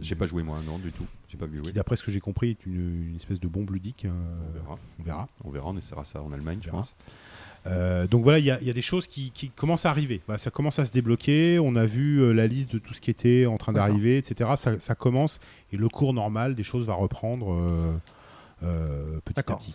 J'ai 0.00 0.14
pas 0.14 0.26
joué 0.26 0.42
moi, 0.42 0.58
non 0.66 0.78
du 0.78 0.92
tout. 0.92 1.04
J'ai 1.28 1.36
pas 1.36 1.46
vu 1.46 1.58
jouer. 1.58 1.72
D'après 1.72 1.96
ce 1.96 2.02
que 2.02 2.10
j'ai 2.10 2.20
compris, 2.20 2.50
est 2.50 2.66
une, 2.66 3.10
une 3.10 3.16
espèce 3.16 3.38
de 3.40 3.48
bombe 3.48 3.70
ludique. 3.70 4.04
euh, 4.04 4.10
On 4.10 4.52
verra. 4.54 4.78
on 4.98 5.02
verra. 5.02 5.28
On 5.44 5.50
verra, 5.50 5.68
on 5.70 5.76
essaiera 5.76 6.04
ça 6.04 6.22
en 6.22 6.32
Allemagne, 6.32 6.58
je 6.62 6.70
pense. 6.70 6.94
Euh, 7.66 8.06
donc 8.08 8.24
voilà, 8.24 8.38
il 8.40 8.44
y, 8.44 8.48
y 8.66 8.70
a 8.70 8.72
des 8.72 8.82
choses 8.82 9.06
qui, 9.06 9.30
qui 9.30 9.50
commencent 9.50 9.86
à 9.86 9.90
arriver. 9.90 10.20
Voilà, 10.26 10.38
ça 10.38 10.50
commence 10.50 10.78
à 10.78 10.84
se 10.84 10.90
débloquer. 10.90 11.58
On 11.60 11.76
a 11.76 11.84
vu 11.86 12.18
euh, 12.20 12.32
la 12.32 12.46
liste 12.46 12.72
de 12.72 12.78
tout 12.78 12.92
ce 12.94 13.00
qui 13.00 13.10
était 13.10 13.46
en 13.46 13.56
train 13.56 13.72
d'arriver, 13.72 14.16
etc. 14.18 14.50
Ça, 14.56 14.80
ça 14.80 14.94
commence 14.94 15.38
et 15.72 15.76
le 15.76 15.88
cours 15.88 16.12
normal 16.12 16.54
des 16.56 16.64
choses 16.64 16.86
va 16.86 16.94
reprendre 16.94 17.54
euh, 18.62 19.18
petit 19.24 19.38
à 19.40 19.42
petit. 19.42 19.72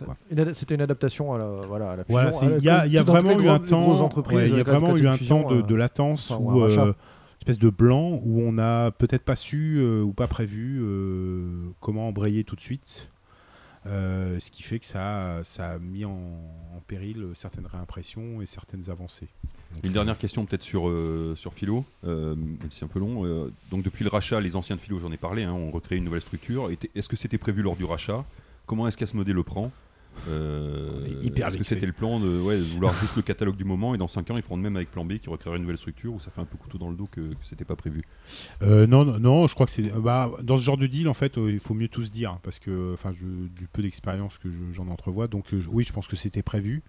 C'était 0.54 0.74
une 0.74 0.80
adaptation 0.80 1.34
à 1.34 1.38
la, 1.38 1.46
voilà, 1.66 1.90
à 1.92 1.96
la 1.96 2.04
fusion. 2.04 2.14
Voilà, 2.20 2.28
à 2.28 2.32
c'est- 2.32 2.48
la- 2.48 2.56
il 2.58 2.64
y 2.64 2.68
a, 2.70 2.86
y 2.86 2.96
vraiment 3.04 3.38
eu 3.40 3.48
un 3.48 3.58
temps, 3.58 4.08
il 4.32 4.56
y 4.56 4.60
a 4.60 4.62
vraiment 4.62 4.96
eu 4.96 5.06
un 5.06 5.16
temps 5.16 5.50
de, 5.50 5.56
euh, 5.56 5.62
de 5.62 5.74
latence 5.74 6.30
enfin, 6.30 6.42
ou 6.42 6.62
euh, 6.62 6.92
espèce 7.40 7.58
de 7.58 7.70
blanc 7.70 8.18
où 8.24 8.40
on 8.42 8.52
n'a 8.52 8.90
peut-être 8.90 9.24
pas 9.24 9.36
su 9.36 9.76
euh, 9.78 10.02
ou 10.02 10.12
pas 10.12 10.26
prévu 10.26 10.80
euh, 10.82 11.68
comment 11.80 12.08
embrayer 12.08 12.44
tout 12.44 12.56
de 12.56 12.60
suite. 12.60 13.08
Euh, 13.86 14.38
ce 14.40 14.50
qui 14.50 14.62
fait 14.62 14.78
que 14.80 14.84
ça, 14.86 15.38
ça 15.44 15.70
a 15.70 15.78
mis 15.78 16.04
en, 16.04 16.10
en 16.10 16.80
péril 16.88 17.24
certaines 17.34 17.64
réimpressions 17.64 18.42
et 18.42 18.46
certaines 18.46 18.90
avancées. 18.90 19.28
Donc, 19.74 19.84
Une 19.84 19.92
dernière 19.92 20.18
question 20.18 20.44
peut-être 20.44 20.62
sur, 20.64 20.88
euh, 20.88 21.34
sur 21.36 21.54
Philo, 21.54 21.84
euh, 22.04 22.34
même 22.34 22.70
si 22.70 22.84
un 22.84 22.88
peu 22.88 22.98
long. 22.98 23.24
Euh, 23.24 23.50
donc 23.70 23.82
depuis 23.84 24.02
le 24.04 24.10
rachat, 24.10 24.40
les 24.40 24.56
anciens 24.56 24.76
de 24.76 24.80
Philo, 24.80 24.98
j'en 24.98 25.12
ai 25.12 25.16
parlé, 25.16 25.44
hein, 25.44 25.52
ont 25.52 25.70
recréé 25.70 25.96
une 25.98 26.04
nouvelle 26.04 26.20
structure. 26.20 26.68
Est-ce 26.94 27.08
que 27.08 27.16
c'était 27.16 27.38
prévu 27.38 27.62
lors 27.62 27.76
du 27.76 27.84
rachat? 27.84 28.24
Comment 28.68 28.86
est-ce 28.86 28.96
qu'Asmodée 28.96 29.32
le 29.32 29.42
prend 29.42 29.72
Euh, 30.28 31.06
hyper 31.22 31.46
Est-ce 31.48 31.56
que 31.58 31.64
c'était 31.64 31.86
le 31.86 31.92
plan 31.92 32.18
de, 32.20 32.40
ouais, 32.40 32.58
de 32.58 32.62
vouloir 32.64 32.92
juste 33.00 33.14
le 33.16 33.22
catalogue 33.22 33.56
du 33.56 33.64
moment 33.64 33.94
et 33.94 33.98
dans 33.98 34.08
5 34.08 34.30
ans 34.32 34.36
ils 34.36 34.42
feront 34.42 34.56
de 34.58 34.62
même 34.62 34.74
avec 34.76 34.90
Plan 34.90 35.04
B 35.04 35.18
qui 35.18 35.28
recréerait 35.30 35.56
une 35.56 35.62
nouvelle 35.62 35.78
structure 35.78 36.12
ou 36.12 36.18
ça 36.20 36.30
fait 36.32 36.40
un 36.40 36.44
peu 36.44 36.56
couteau 36.56 36.76
dans 36.76 36.90
le 36.90 36.96
dos 36.96 37.06
que, 37.10 37.20
que 37.20 37.36
c'était 37.44 37.64
pas 37.64 37.76
prévu 37.76 38.02
Euh, 38.62 38.86
non, 38.88 39.04
non, 39.04 39.46
je 39.46 39.54
crois 39.54 39.66
que 39.66 39.72
c'est. 39.72 39.90
bah, 40.00 40.30
dans 40.42 40.56
ce 40.56 40.62
genre 40.64 40.76
de 40.76 40.86
deal, 40.88 41.08
en 41.08 41.14
fait, 41.14 41.38
euh, 41.38 41.50
il 41.52 41.60
faut 41.60 41.74
mieux 41.74 41.88
tout 41.88 42.02
se 42.04 42.10
dire. 42.10 42.38
Parce 42.42 42.58
que, 42.58 42.92
enfin, 42.94 43.12
du 43.12 43.68
peu 43.72 43.80
d'expérience 43.82 44.38
que 44.38 44.50
je- 44.50 44.72
j'en 44.74 44.88
entrevois. 44.88 45.28
Donc, 45.28 45.46
je- 45.52 45.68
oui, 45.68 45.84
je 45.84 45.92
pense 45.92 46.08
que 46.08 46.16
c'était 46.16 46.42
prévu. 46.42 46.82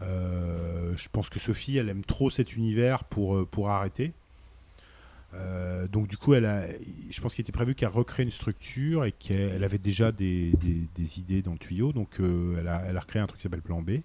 Je 0.00 1.08
pense 1.12 1.28
que 1.30 1.38
Sophie, 1.38 1.76
elle 1.78 1.88
aime 1.88 2.04
trop 2.04 2.28
cet 2.28 2.56
univers 2.56 3.04
pour, 3.04 3.46
pour 3.46 3.70
arrêter. 3.70 4.12
Euh, 5.34 5.88
donc, 5.88 6.08
du 6.08 6.16
coup, 6.16 6.34
elle 6.34 6.78
je 7.10 7.20
pense 7.20 7.34
qu'il 7.34 7.42
était 7.42 7.52
prévu 7.52 7.74
qu'elle 7.74 7.88
recrée 7.88 8.22
une 8.22 8.30
structure 8.30 9.04
et 9.04 9.12
qu'elle 9.12 9.52
elle 9.54 9.64
avait 9.64 9.78
déjà 9.78 10.12
des, 10.12 10.52
idées 11.16 11.42
dans 11.42 11.52
le 11.52 11.58
tuyau. 11.58 11.92
Donc, 11.92 12.20
euh, 12.20 12.56
elle, 12.58 12.68
a, 12.68 13.00
recréé 13.00 13.22
un 13.22 13.26
truc 13.26 13.38
qui 13.38 13.44
s'appelle 13.44 13.62
Plan 13.62 13.82
B 13.82 14.00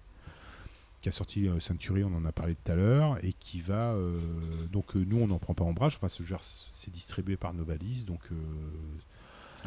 qui 1.00 1.08
a 1.08 1.12
sorti 1.12 1.46
euh, 1.46 1.58
on 2.04 2.14
en 2.16 2.24
a 2.24 2.32
parlé 2.32 2.56
tout 2.56 2.72
à 2.72 2.74
l'heure, 2.74 3.24
et 3.24 3.32
qui 3.32 3.60
va. 3.60 3.92
euh, 3.92 4.20
donc 4.72 4.94
nous, 4.94 5.18
on 5.18 5.28
n'en 5.28 5.38
prend 5.38 5.54
pas 5.54 5.64
ombrage. 5.64 5.96
Enfin, 5.96 6.08
c'est 6.08 6.92
distribué 6.92 7.36
par 7.36 7.54
Novalis, 7.54 8.04
donc. 8.04 8.22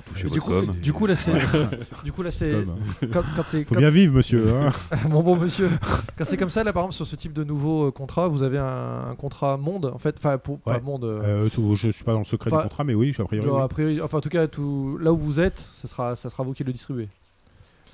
Touchez 0.08 0.28
Et 0.28 0.30
votre 0.30 0.34
du 0.36 0.42
coup, 0.42 0.66
com. 0.66 0.76
du 0.82 0.94
coup 0.94 1.06
là 1.08 1.16
c'est, 1.16 1.32
du 2.04 2.12
coup 2.12 2.22
là 2.24 2.32
c'est, 2.32 2.54
quand, 3.12 3.24
quand 3.36 3.44
c'est, 3.48 3.64
Faut 3.66 3.74
quand- 3.76 3.80
bien 3.80 3.90
vivre, 3.90 4.14
monsieur. 4.16 4.54
hein. 4.54 4.72
mon 5.10 5.22
bon 5.24 5.36
monsieur, 5.36 5.70
quand 6.18 6.26
c'est 6.26 6.38
comme 6.38 6.50
ça 6.50 6.64
là 6.64 6.74
par 6.74 6.84
exemple 6.84 6.96
sur 6.96 7.08
ce 7.08 7.16
type 7.16 7.34
de 7.34 7.44
nouveau 7.44 7.88
euh, 7.88 7.92
contrat, 7.92 8.28
vous 8.28 8.44
avez 8.44 8.58
un, 8.58 9.10
un 9.12 9.16
contrat 9.16 9.58
monde 9.58 9.86
en 9.86 9.98
fait, 9.98 10.16
enfin 10.18 10.38
pour, 10.38 10.60
Ouais. 10.66 10.80
monde. 10.82 11.04
euh, 11.06 11.46
Euh, 11.46 11.50
je 11.50 11.76
je 11.76 11.92
suis 11.92 12.04
pas 12.04 12.14
dans 12.14 12.20
le 12.20 12.26
secret 12.26 12.50
du 12.52 12.58
contrat, 12.58 12.84
mais 12.84 12.94
oui, 12.94 13.16
a 13.18 13.24
priori. 13.24 13.46
genre, 13.48 13.58
oui. 13.58 13.64
a 13.64 13.68
priori, 13.68 14.02
enfin 14.02 14.18
en 14.18 14.22
tout 14.22 14.30
cas 14.30 14.48
tout, 14.48 14.98
là 15.02 15.12
où 15.14 15.18
vous 15.18 15.40
êtes, 15.40 15.68
ça 15.74 15.88
sera, 15.88 16.16
ça 16.16 16.30
sera 16.30 16.44
vous 16.44 16.54
qui 16.54 16.64
le 16.64 16.74
distribuez. 16.74 17.08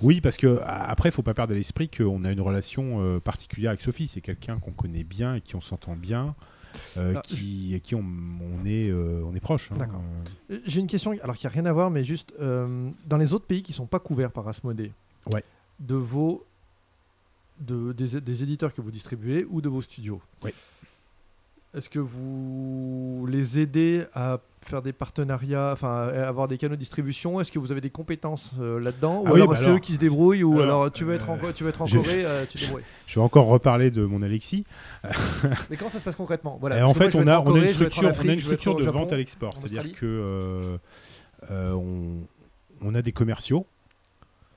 Oui, 0.00 0.20
parce 0.20 0.36
que 0.36 0.60
après, 0.64 1.10
faut 1.10 1.22
pas 1.22 1.34
perdre 1.34 1.52
à 1.52 1.56
l'esprit 1.56 1.88
qu'on 1.88 2.24
a 2.24 2.30
une 2.30 2.40
relation 2.40 3.18
particulière 3.20 3.70
avec 3.70 3.80
Sophie. 3.80 4.06
C'est 4.06 4.20
quelqu'un 4.20 4.58
qu'on 4.60 4.70
connaît 4.70 5.02
bien 5.02 5.34
et 5.34 5.40
qui 5.40 5.56
on 5.56 5.60
s'entend 5.60 5.96
bien, 5.96 6.36
euh, 6.96 7.14
qui, 7.20 7.74
et 7.74 7.80
qui 7.80 7.94
on, 7.94 8.00
on 8.00 8.64
est, 8.66 8.88
euh, 8.90 9.22
on 9.24 9.34
est 9.34 9.40
proche. 9.40 9.70
hein. 9.72 9.76
D'accord. 9.78 10.02
J'ai 10.66 10.80
une 10.80 10.86
question, 10.86 11.14
alors 11.22 11.36
qui 11.36 11.46
a 11.46 11.50
rien 11.50 11.66
à 11.66 11.72
voir, 11.72 11.90
mais 11.90 12.04
juste 12.04 12.32
euh, 12.40 12.90
dans 13.06 13.16
les 13.18 13.32
autres 13.32 13.46
pays 13.46 13.62
qui 13.62 13.72
sont 13.72 13.86
pas 13.86 13.98
couverts 14.00 14.30
par 14.32 14.46
Asmodée, 14.48 14.92
Ouais. 15.32 15.44
de 15.80 15.94
vos 15.94 16.44
de, 17.60 17.92
des, 17.92 18.20
des 18.20 18.42
éditeurs 18.42 18.72
que 18.72 18.80
vous 18.80 18.90
distribuez 18.92 19.44
ou 19.50 19.60
de 19.60 19.68
vos 19.68 19.82
studios. 19.82 20.20
Oui. 20.44 20.52
Est-ce 21.74 21.88
que 21.88 21.98
vous 21.98 23.26
les 23.28 23.58
aidez 23.58 24.04
à 24.14 24.38
faire 24.62 24.82
des 24.82 24.92
partenariats, 24.92 25.70
enfin 25.72 26.08
à 26.08 26.28
avoir 26.28 26.48
des 26.48 26.58
canaux 26.58 26.74
de 26.74 26.80
distribution 26.80 27.40
Est-ce 27.40 27.50
que 27.52 27.58
vous 27.58 27.70
avez 27.72 27.80
des 27.80 27.90
compétences 27.90 28.52
euh, 28.60 28.78
là-dedans 28.80 29.22
Ah 29.26 29.30
Ou 29.30 29.34
oui, 29.34 29.40
alors 29.40 29.48
bah 29.48 29.56
c'est 29.56 29.70
eux 29.70 29.78
qui 29.78 29.94
se 29.94 29.98
débrouillent 29.98 30.42
Ou 30.44 30.60
alors, 30.60 30.82
alors, 30.82 30.92
tu 30.92 31.04
veux 31.04 31.14
être 31.14 31.30
en, 31.30 31.38
euh, 31.42 31.52
tu 31.54 31.62
veux 31.64 31.70
être 31.70 31.82
en 31.82 31.86
je- 31.86 31.96
Corée, 31.98 32.24
euh, 32.24 32.44
tu 32.48 32.58
te 32.58 32.64
débrouilles. 32.64 32.82
Je 33.06 33.14
vais 33.14 33.20
encore 33.24 33.46
reparler 33.46 33.90
de 33.90 34.04
mon 34.04 34.22
Alexis. 34.22 34.64
Mais 35.70 35.76
comment 35.76 35.90
ça 35.90 35.98
se 35.98 36.04
passe 36.04 36.16
concrètement? 36.16 36.58
Voilà, 36.60 36.76
parce 36.76 36.90
en 36.90 36.94
fait, 36.94 37.14
on 37.14 37.26
a, 37.26 37.38
en 37.38 37.46
on 37.46 37.54
a 37.54 37.58
une 37.60 37.68
structure, 37.68 38.02
on 38.24 38.28
a 38.28 38.32
une 38.32 38.40
structure 38.40 38.74
de 38.76 38.84
Japon. 38.84 39.00
vente 39.00 39.12
à 39.12 39.16
l'export. 39.16 39.54
C'est-à-dire 39.56 39.92
que 39.94 40.04
euh, 40.06 40.76
euh, 41.50 41.72
on, 41.72 42.18
on 42.82 42.94
a 42.94 43.02
des 43.02 43.12
commerciaux 43.12 43.66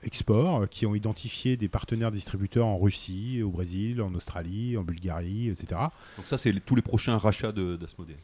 export 0.03 0.61
euh, 0.63 0.65
qui 0.65 0.85
ont 0.87 0.95
identifié 0.95 1.57
des 1.57 1.67
partenaires 1.67 2.11
distributeurs 2.11 2.65
en 2.65 2.77
Russie, 2.79 3.41
au 3.43 3.49
Brésil, 3.49 4.01
en 4.01 4.13
Australie, 4.15 4.75
en 4.77 4.81
Bulgarie, 4.83 5.49
etc. 5.49 5.79
Donc 6.17 6.25
ça, 6.25 6.37
c'est 6.39 6.53
tous 6.65 6.75
les 6.75 6.81
prochains 6.81 7.17
rachats 7.17 7.51
de- 7.51 7.75
d'Asmodée. 7.75 8.17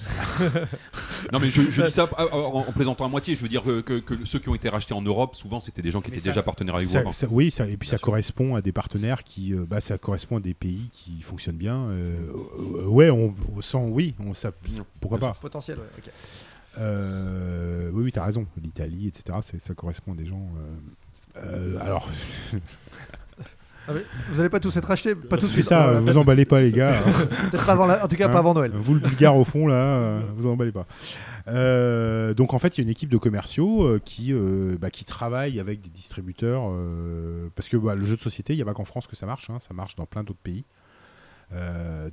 non 1.32 1.38
mais 1.40 1.50
je, 1.50 1.70
je 1.70 1.82
dis 1.82 1.90
ça 1.90 2.08
ah, 2.16 2.26
ah, 2.32 2.36
en, 2.36 2.60
en 2.68 2.72
plaisantant 2.72 3.04
à 3.04 3.08
moitié. 3.08 3.34
Je 3.34 3.42
veux 3.42 3.48
dire 3.48 3.62
que, 3.62 3.80
que- 3.80 3.98
que 4.00 4.24
ceux 4.24 4.38
qui 4.38 4.48
ont 4.48 4.54
été 4.54 4.68
rachetés 4.68 4.94
en 4.94 5.02
Europe, 5.02 5.36
souvent 5.36 5.60
c'était 5.60 5.82
des 5.82 5.90
gens 5.90 6.00
qui 6.00 6.10
Mais 6.10 6.16
étaient 6.16 6.24
ça- 6.24 6.30
déjà 6.30 6.42
partenaires 6.42 6.74
avec 6.76 6.86
vous 6.86 6.92
Ça- 6.92 7.12
ça- 7.12 7.26
oui, 7.30 7.50
ça, 7.50 7.64
et 7.64 7.76
puis 7.76 7.78
Bien 7.86 7.90
ça 7.90 7.96
sûr. 7.98 8.04
correspond 8.06 8.54
à 8.56 8.62
des 8.62 8.72
partenaires 8.72 9.22
qui, 9.24 9.52
euh, 9.54 9.64
bah, 9.68 9.80
ça 9.80 9.98
correspond 9.98 10.38
à 10.38 10.40
des 10.40 10.54
pays 10.54 10.88
qui 10.92 11.20
fonctionnent 11.22 11.56
bien. 11.56 11.76
euh, 11.90 12.16
euh, 12.58 12.86
ouais, 12.86 13.10
on, 13.10 13.34
on 13.56 13.60
sent, 13.62 13.78
oui, 13.82 14.14
on, 14.26 14.32
ça, 14.34 14.50
Mmh. 14.50 14.78
pourquoi 15.00 15.18
pas. 15.18 15.36
Potentiel, 15.40 15.78
ouais, 15.78 15.84
ok. 15.98 16.10
Euh, 16.78 17.90
oui, 17.92 18.04
oui, 18.04 18.12
t'as 18.12 18.24
raison. 18.24 18.46
L'Italie, 18.62 19.08
etc. 19.08 19.38
Ça 19.58 19.74
correspond 19.74 20.12
à 20.12 20.16
des 20.16 20.26
gens. 20.26 20.48
euh, 21.36 21.40
euh, 21.76 21.78
alors, 21.80 22.08
Ah, 23.88 23.92
vous 24.30 24.38
allez 24.40 24.48
pas 24.48 24.60
tous 24.60 24.76
être 24.76 24.90
achetés, 24.90 25.14
pas 25.16 25.36
tous 25.36 25.48
c'est 25.48 25.62
ça. 25.62 25.88
euh, 25.88 26.00
vous 26.00 26.16
emballez 26.16 26.44
pas, 26.44 26.60
les 26.60 26.70
gars. 26.70 26.98
hein. 27.04 27.12
Peut-être 27.50 27.66
pas 27.66 27.72
avant 27.72 27.86
la- 27.86 28.04
en 28.04 28.08
tout 28.08 28.16
cas 28.16 28.26
Hein 28.28 28.30
pas 28.30 28.38
avant 28.38 28.54
Noël. 28.54 28.70
Vous, 28.74 28.94
le 28.94 29.00
bulgare 29.00 29.36
au 29.36 29.44
fond, 29.44 29.66
là, 29.66 29.74
euh, 29.74 30.20
vous 30.36 30.48
emballez 30.48 30.70
pas. 30.72 30.86
Euh, 31.48 32.34
donc, 32.34 32.54
en 32.54 32.58
fait, 32.58 32.76
il 32.76 32.80
y 32.80 32.82
a 32.82 32.84
une 32.84 32.90
équipe 32.90 33.08
de 33.08 33.16
commerciaux 33.16 33.82
euh, 33.84 34.00
qui, 34.04 34.32
euh, 34.32 34.76
bah, 34.78 34.90
qui 34.90 35.04
travaille 35.04 35.58
avec 35.58 35.80
des 35.80 35.88
distributeurs. 35.88 36.70
parce 37.56 37.68
que 37.68 37.76
bah, 37.76 37.94
le 37.96 38.04
jeu 38.04 38.16
de 38.16 38.20
société, 38.20 38.52
il 38.52 38.56
n'y 38.56 38.62
a 38.62 38.66
pas 38.66 38.74
qu'en 38.74 38.84
France 38.84 39.06
que 39.08 39.16
ça 39.16 39.26
marche. 39.26 39.50
hein, 39.50 39.58
ça 39.60 39.74
marche 39.74 39.96
dans 39.96 40.06
plein 40.06 40.22
d'autres 40.22 40.38
pays. 40.42 40.64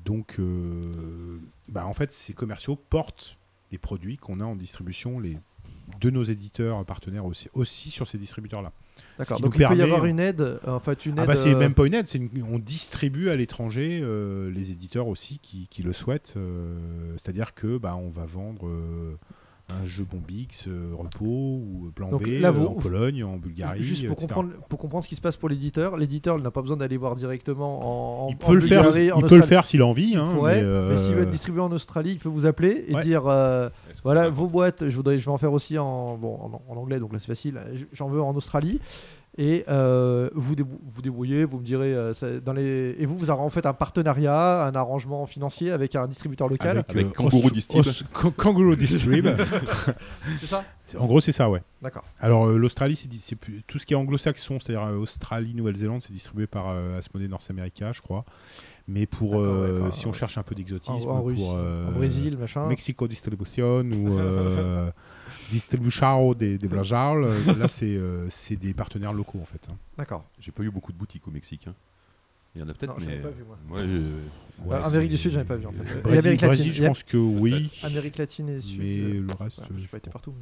Donc, 0.06 0.38
bah, 1.70 1.86
en 1.86 1.94
fait, 1.94 2.12
ces 2.12 2.34
commerciaux 2.34 2.76
portent 2.76 3.38
les 3.72 3.78
produits 3.78 4.18
qu'on 4.18 4.40
a 4.40 4.46
en 4.46 4.56
distribution, 4.56 5.20
les, 5.20 5.38
de 6.00 6.10
nos 6.10 6.24
éditeurs 6.24 6.84
partenaires 6.86 7.26
aussi, 7.26 7.50
aussi 7.54 7.92
sur 7.92 8.08
ces 8.08 8.18
distributeurs-là. 8.18 8.72
D'accord. 9.19 9.40
Donc 9.40 9.53
il 9.56 9.58
peut 9.59 9.64
y 9.74 9.77
permet, 9.77 9.84
avoir 9.84 10.06
une 10.06 10.19
aide, 10.19 10.59
en 10.67 10.80
fait 10.80 11.06
une 11.06 11.17
Ah 11.17 11.24
aide. 11.24 11.27
bah 11.27 11.35
c'est 11.35 11.53
euh, 11.53 11.58
même 11.58 11.74
pas 11.74 11.85
une 11.88 11.93
aide, 11.93 12.08
c'est 12.08 12.17
une- 12.19 12.30
on 12.51 12.59
distribue 12.59 13.30
à 13.30 13.35
l'étranger 13.35 14.00
euh, 14.03 14.51
les 14.51 14.72
éditeurs 14.72 15.08
aussi 15.08 15.40
qui, 15.40 15.67
qui 15.69 15.82
le 15.84 15.93
souhaitent. 15.93 16.34
euh, 16.38 16.77
C'est-à-dire 17.17 17.53
que 17.53 17.77
bah, 17.77 17.95
on 17.95 18.09
va 18.09 18.26
vendre 18.26 18.69
un 19.70 19.86
jeu 19.86 20.06
Bombix, 20.10 20.66
euh, 20.68 20.92
Repos 20.98 21.26
ou 21.26 21.92
Plan 21.94 22.10
Donc 22.10 22.24
B 22.24 22.40
là, 22.40 22.48
euh, 22.50 22.52
vous- 22.52 22.68
en 22.68 22.74
Pologne, 22.76 23.24
en 23.24 23.36
Bulgarie. 23.38 23.82
Juste 23.82 24.04
pour 24.06 24.14
etc. 24.14 24.28
comprendre, 24.28 24.52
pour 24.70 24.80
comprendre 24.80 25.04
ce 25.04 25.10
qui 25.10 25.16
se 25.16 25.22
passe 25.22 25.36
pour 25.36 25.50
l'éditeur, 25.50 25.98
l'éditeur 25.98 26.40
n'a 26.40 26.52
pas 26.52 26.62
besoin 26.62 26.78
d'aller 26.78 26.96
voir 26.96 27.16
directement 27.18 28.26
en. 28.26 28.30
Il 28.30 28.36
en 28.36 28.38
peut 28.38 28.56
le 28.56 28.62
faire, 28.62 28.84
Bulgarie, 28.84 29.12
il 29.16 29.26
peut 29.26 29.36
le 29.36 29.42
faire 29.42 29.66
s'il 29.66 29.82
a 29.82 29.86
envie. 29.86 30.16
Hein, 30.16 30.28
Il 30.30 30.36
pourrait, 30.36 30.62
mais, 30.62 30.68
euh, 30.68 30.90
mais 30.92 30.98
s'il 30.98 31.16
veut 31.16 31.24
être 31.24 31.32
distribué 31.32 31.62
en 31.62 31.72
Australie, 31.74 32.12
il 32.12 32.20
peut 32.20 32.30
vous 32.30 32.46
appeler 32.46 32.86
et 32.88 32.96
Ouais. 32.96 33.04
dire 33.04 33.28
euh, 33.28 33.70
voilà 34.04 34.30
vos 34.30 34.48
boîtes, 34.48 34.90
je 34.90 34.96
voudrais, 34.96 35.20
je 35.20 35.26
vais 35.26 35.32
en 35.32 35.38
faire 35.38 35.52
aussi 35.52 35.78
en 35.78 36.18
bon 36.18 36.36
en, 36.36 36.62
en 36.70 36.78
anglais, 36.78 37.00
donc 37.00 37.12
là 37.12 37.20
c'est 37.20 37.28
facile. 37.28 37.60
J'en 37.92 38.08
veux 38.08 38.22
en 38.22 38.34
Australie 38.36 38.80
et 39.38 39.64
euh, 39.68 40.30
vous 40.34 40.56
débou- 40.56 40.80
vous 40.94 41.02
débrouillez, 41.02 41.46
vous 41.46 41.60
me 41.60 41.64
direz 41.64 41.94
euh, 41.94 42.14
ça- 42.14 42.40
dans 42.40 42.54
les 42.54 42.96
et 42.98 43.06
vous 43.06 43.18
vous 43.18 43.30
avez 43.30 43.42
en 43.42 43.50
fait 43.50 43.66
un 43.66 43.74
partenariat, 43.74 44.66
un 44.66 44.74
arrangement 44.76 45.26
financier 45.28 45.72
avec 45.72 45.96
un 45.96 46.08
distributeur 46.08 46.50
local, 46.50 46.78
avec, 46.80 46.90
Avec 46.90 47.06
euh, 47.08 47.10
Kangaroo 47.12 47.46
Os- 47.46 47.52
Distrib. 47.54 47.86
Os- 47.86 48.04
c'est 50.40 50.48
ça? 50.48 50.64
En 50.98 51.06
gros, 51.06 51.20
c'est 51.22 51.32
ça, 51.34 51.50
ouais. 51.50 51.62
D'accord. 51.82 52.04
Alors 52.20 52.48
euh, 52.48 52.58
l'Australie, 52.58 52.96
c'est 52.96 53.08
di- 53.10 53.20
c'est 53.20 53.36
plus- 53.36 53.62
tout 53.68 53.78
ce 53.78 53.86
qui 53.86 53.94
est 53.94 53.98
anglo-saxon, 53.98 54.60
c'est-à-dire 54.60 54.88
euh, 54.88 54.98
Australie, 54.98 55.54
Nouvelle-Zélande, 55.54 56.02
c'est 56.02 56.14
distribué 56.14 56.48
par 56.48 56.70
euh, 56.70 56.98
Asmodee 56.98 57.28
North 57.28 57.46
America, 57.50 57.92
je 57.94 58.02
crois. 58.02 58.26
Mais 58.88 59.06
pour 59.06 59.32
D'accord, 59.32 59.46
euh, 59.46 59.74
ouais, 59.74 59.82
enfin, 59.82 59.92
si 59.92 60.08
on 60.08 60.14
cherche 60.14 60.38
un 60.38 60.44
peu 60.44 60.56
d'exotisme, 60.56 61.10
en 61.10 61.22
Russie, 61.22 61.42
pour 61.42 61.56
euh, 61.58 61.90
en 61.90 61.92
Brésil, 61.92 62.38
machin. 62.38 62.68
Mexico 62.68 63.08
Distribution 63.08 63.82
ou 63.82 64.18
euh, 64.18 64.90
Distribution 65.51 66.34
des, 66.34 66.58
des 66.58 66.67
Blajal, 66.67 67.22
là 67.58 67.67
c'est 67.67 67.85
euh, 67.95 68.27
c'est 68.30 68.56
des 68.56 68.74
partenaires 68.74 69.14
locaux 69.14 69.40
en 69.42 69.45
fait. 69.45 69.67
hein. 69.69 69.76
D'accord. 69.98 70.24
J'ai 70.40 70.51
pas 70.51 70.64
eu 70.64 70.72
beaucoup 70.72 70.92
de 70.92 70.98
boutiques 70.98 71.27
au 71.27 71.32
Mexique. 71.32 71.67
hein. 71.67 71.74
Il 72.56 72.61
y 72.61 72.64
en 72.64 72.69
a 72.69 72.74
peut-être, 72.74 72.93
Non, 72.93 73.00
j'en 73.00 73.09
ai 73.11 73.16
mais 73.17 73.22
pas 73.22 73.30
vu, 73.30 73.43
moi. 73.67 73.77
Je- 73.84 74.72
Euh, 74.72 74.84
Amérique 74.84 75.11
du 75.11 75.17
Sud, 75.17 75.32
j'en 75.32 75.42
ai 75.42 75.43
pas 75.43 75.58
vu, 75.58 75.67
en 75.67 75.72
fait. 75.72 75.84
Brésil, 76.01 76.01
Et 76.16 76.17
Amérique 76.17 76.42
Brésil, 76.43 76.66
latine. 76.67 76.84
je 76.84 76.88
pense 76.88 77.03
que 77.03 77.17
oui. 77.17 77.69
Amérique 77.84 78.17
latine 78.17 78.50
et 78.50 78.61
Sud. 78.61 78.80
Mais 78.80 78.98
euh, 79.00 79.26
le 79.27 79.34
reste, 79.40 79.59
ouais, 79.59 79.66
j'ai 79.77 79.84
je 79.84 79.88
pas 79.90 79.98
été 79.98 80.09
partout. 80.09 80.34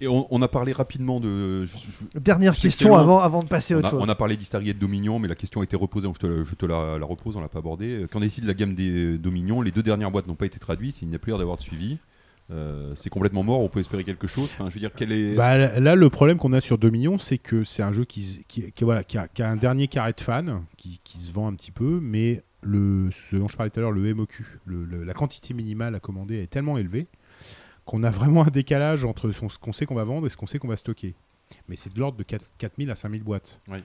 Et 0.00 0.08
on, 0.08 0.26
on 0.30 0.40
a 0.40 0.48
parlé 0.48 0.72
rapidement 0.72 1.20
de. 1.20 1.66
je- 1.66 1.76
je- 1.76 2.18
Dernière 2.18 2.56
question 2.56 2.96
avant, 2.96 3.18
avant 3.18 3.42
de 3.42 3.48
passer 3.48 3.74
à 3.74 3.76
on, 3.76 3.80
autre 3.80 3.88
a, 3.88 3.90
chose. 3.90 4.02
on 4.02 4.08
a 4.08 4.14
parlé 4.14 4.36
d'Histarie 4.36 4.70
et 4.70 4.74
de 4.74 4.78
Dominion, 4.78 5.18
mais 5.18 5.28
la 5.28 5.34
question 5.34 5.60
a 5.60 5.64
été 5.64 5.76
reposée, 5.76 6.06
donc 6.06 6.14
je 6.16 6.20
te, 6.20 6.26
la- 6.26 6.42
je 6.44 6.54
te 6.54 6.64
la, 6.64 6.98
la 6.98 7.04
repose, 7.06 7.36
on 7.36 7.40
l'a 7.40 7.48
pas 7.48 7.58
abordée. 7.58 8.06
Qu'en 8.10 8.22
est-il 8.22 8.42
de 8.44 8.48
la 8.48 8.54
gamme 8.54 8.74
des 8.74 9.18
Dominion 9.18 9.60
Les 9.60 9.70
deux 9.70 9.82
dernières 9.82 10.10
boîtes 10.10 10.26
n'ont 10.26 10.34
pas 10.36 10.46
été 10.46 10.58
traduites, 10.58 11.02
il 11.02 11.08
n'y 11.08 11.14
a 11.16 11.18
plus 11.18 11.30
l'air 11.30 11.38
d'avoir 11.38 11.58
de 11.58 11.62
suivi. 11.62 11.98
Euh, 12.50 12.92
c'est 12.96 13.08
complètement 13.08 13.42
mort, 13.42 13.60
on 13.60 13.68
peut 13.68 13.80
espérer 13.80 14.04
quelque 14.04 14.26
chose. 14.26 14.50
Enfin, 14.52 14.68
je 14.68 14.74
veux 14.74 14.80
dire, 14.80 14.90
quel 14.94 15.10
est. 15.12 15.34
Bah, 15.36 15.78
là, 15.80 15.94
le 15.94 16.10
problème 16.10 16.38
qu'on 16.38 16.52
a 16.52 16.60
sur 16.60 16.76
Dominion, 16.76 17.16
c'est 17.16 17.38
que 17.38 17.64
c'est 17.64 17.82
un 17.82 17.92
jeu 17.92 18.04
qui, 18.04 18.44
qui, 18.48 18.70
qui- 18.72 18.84
voilà, 18.84 19.04
qui, 19.04 19.16
a, 19.16 19.28
qui 19.28 19.42
a 19.42 19.48
un 19.50 19.56
dernier 19.56 19.88
carré 19.88 20.12
de 20.12 20.20
fans, 20.20 20.62
qui, 20.76 21.00
se 21.04 21.32
vend 21.32 21.46
un 21.48 21.54
petit 21.54 21.70
peu, 21.70 21.98
mais 22.02 22.42
le, 22.60 23.10
ce 23.10 23.36
dont 23.36 23.48
je 23.48 23.56
parlais 23.56 23.70
tout 23.70 23.78
à 23.80 23.82
l'heure, 23.82 23.92
le 23.92 24.14
MOQ, 24.14 24.44
le- 24.66 24.84
le- 24.84 25.04
la 25.04 25.14
quantité 25.14 25.54
minimale 25.54 25.94
à 25.94 26.00
commander 26.00 26.38
est 26.42 26.46
tellement 26.50 26.76
élevée 26.78 27.06
qu'on 27.84 28.02
a 28.02 28.10
vraiment 28.10 28.44
un 28.46 28.50
décalage 28.50 29.04
entre 29.04 29.30
ce 29.32 29.58
qu'on 29.58 29.72
sait 29.72 29.86
qu'on 29.86 29.94
va 29.94 30.04
vendre 30.04 30.26
et 30.26 30.30
ce 30.30 30.36
qu'on 30.36 30.46
sait 30.46 30.58
qu'on 30.58 30.68
va 30.68 30.76
stocker. 30.76 31.14
Mais 31.68 31.76
c'est 31.76 31.92
de 31.92 31.98
l'ordre 31.98 32.16
de 32.18 32.22
4, 32.22 32.50
4000 32.58 32.90
à 32.90 32.94
5000 32.96 33.22
boîtes. 33.24 33.60
Oui. 33.68 33.78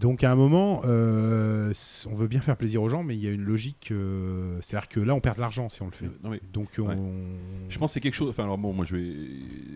Donc 0.00 0.24
à 0.24 0.32
un 0.32 0.34
moment, 0.34 0.80
euh, 0.84 1.72
on 2.10 2.14
veut 2.14 2.26
bien 2.26 2.40
faire 2.40 2.56
plaisir 2.56 2.82
aux 2.82 2.88
gens, 2.88 3.04
mais 3.04 3.14
il 3.14 3.22
y 3.22 3.28
a 3.28 3.30
une 3.30 3.44
logique. 3.44 3.90
euh, 3.92 4.58
C'est-à-dire 4.60 4.88
que 4.88 4.98
là, 5.00 5.14
on 5.14 5.20
perd 5.20 5.36
de 5.36 5.40
l'argent 5.42 5.68
si 5.68 5.80
on 5.82 5.86
le 5.86 5.92
fait. 5.92 6.06
Euh, 6.06 6.18
non, 6.24 6.30
mais 6.30 6.40
Donc 6.52 6.70
on, 6.78 6.82
Ouais. 6.88 6.96
Je 7.68 7.78
pense 7.78 7.90
que 7.90 7.94
c'est 7.94 8.00
quelque 8.00 8.14
chose. 8.14 8.30
Enfin, 8.30 8.42
alors 8.44 8.58
bon, 8.58 8.72
moi 8.72 8.84
je 8.84 8.96
vais. 8.96 9.14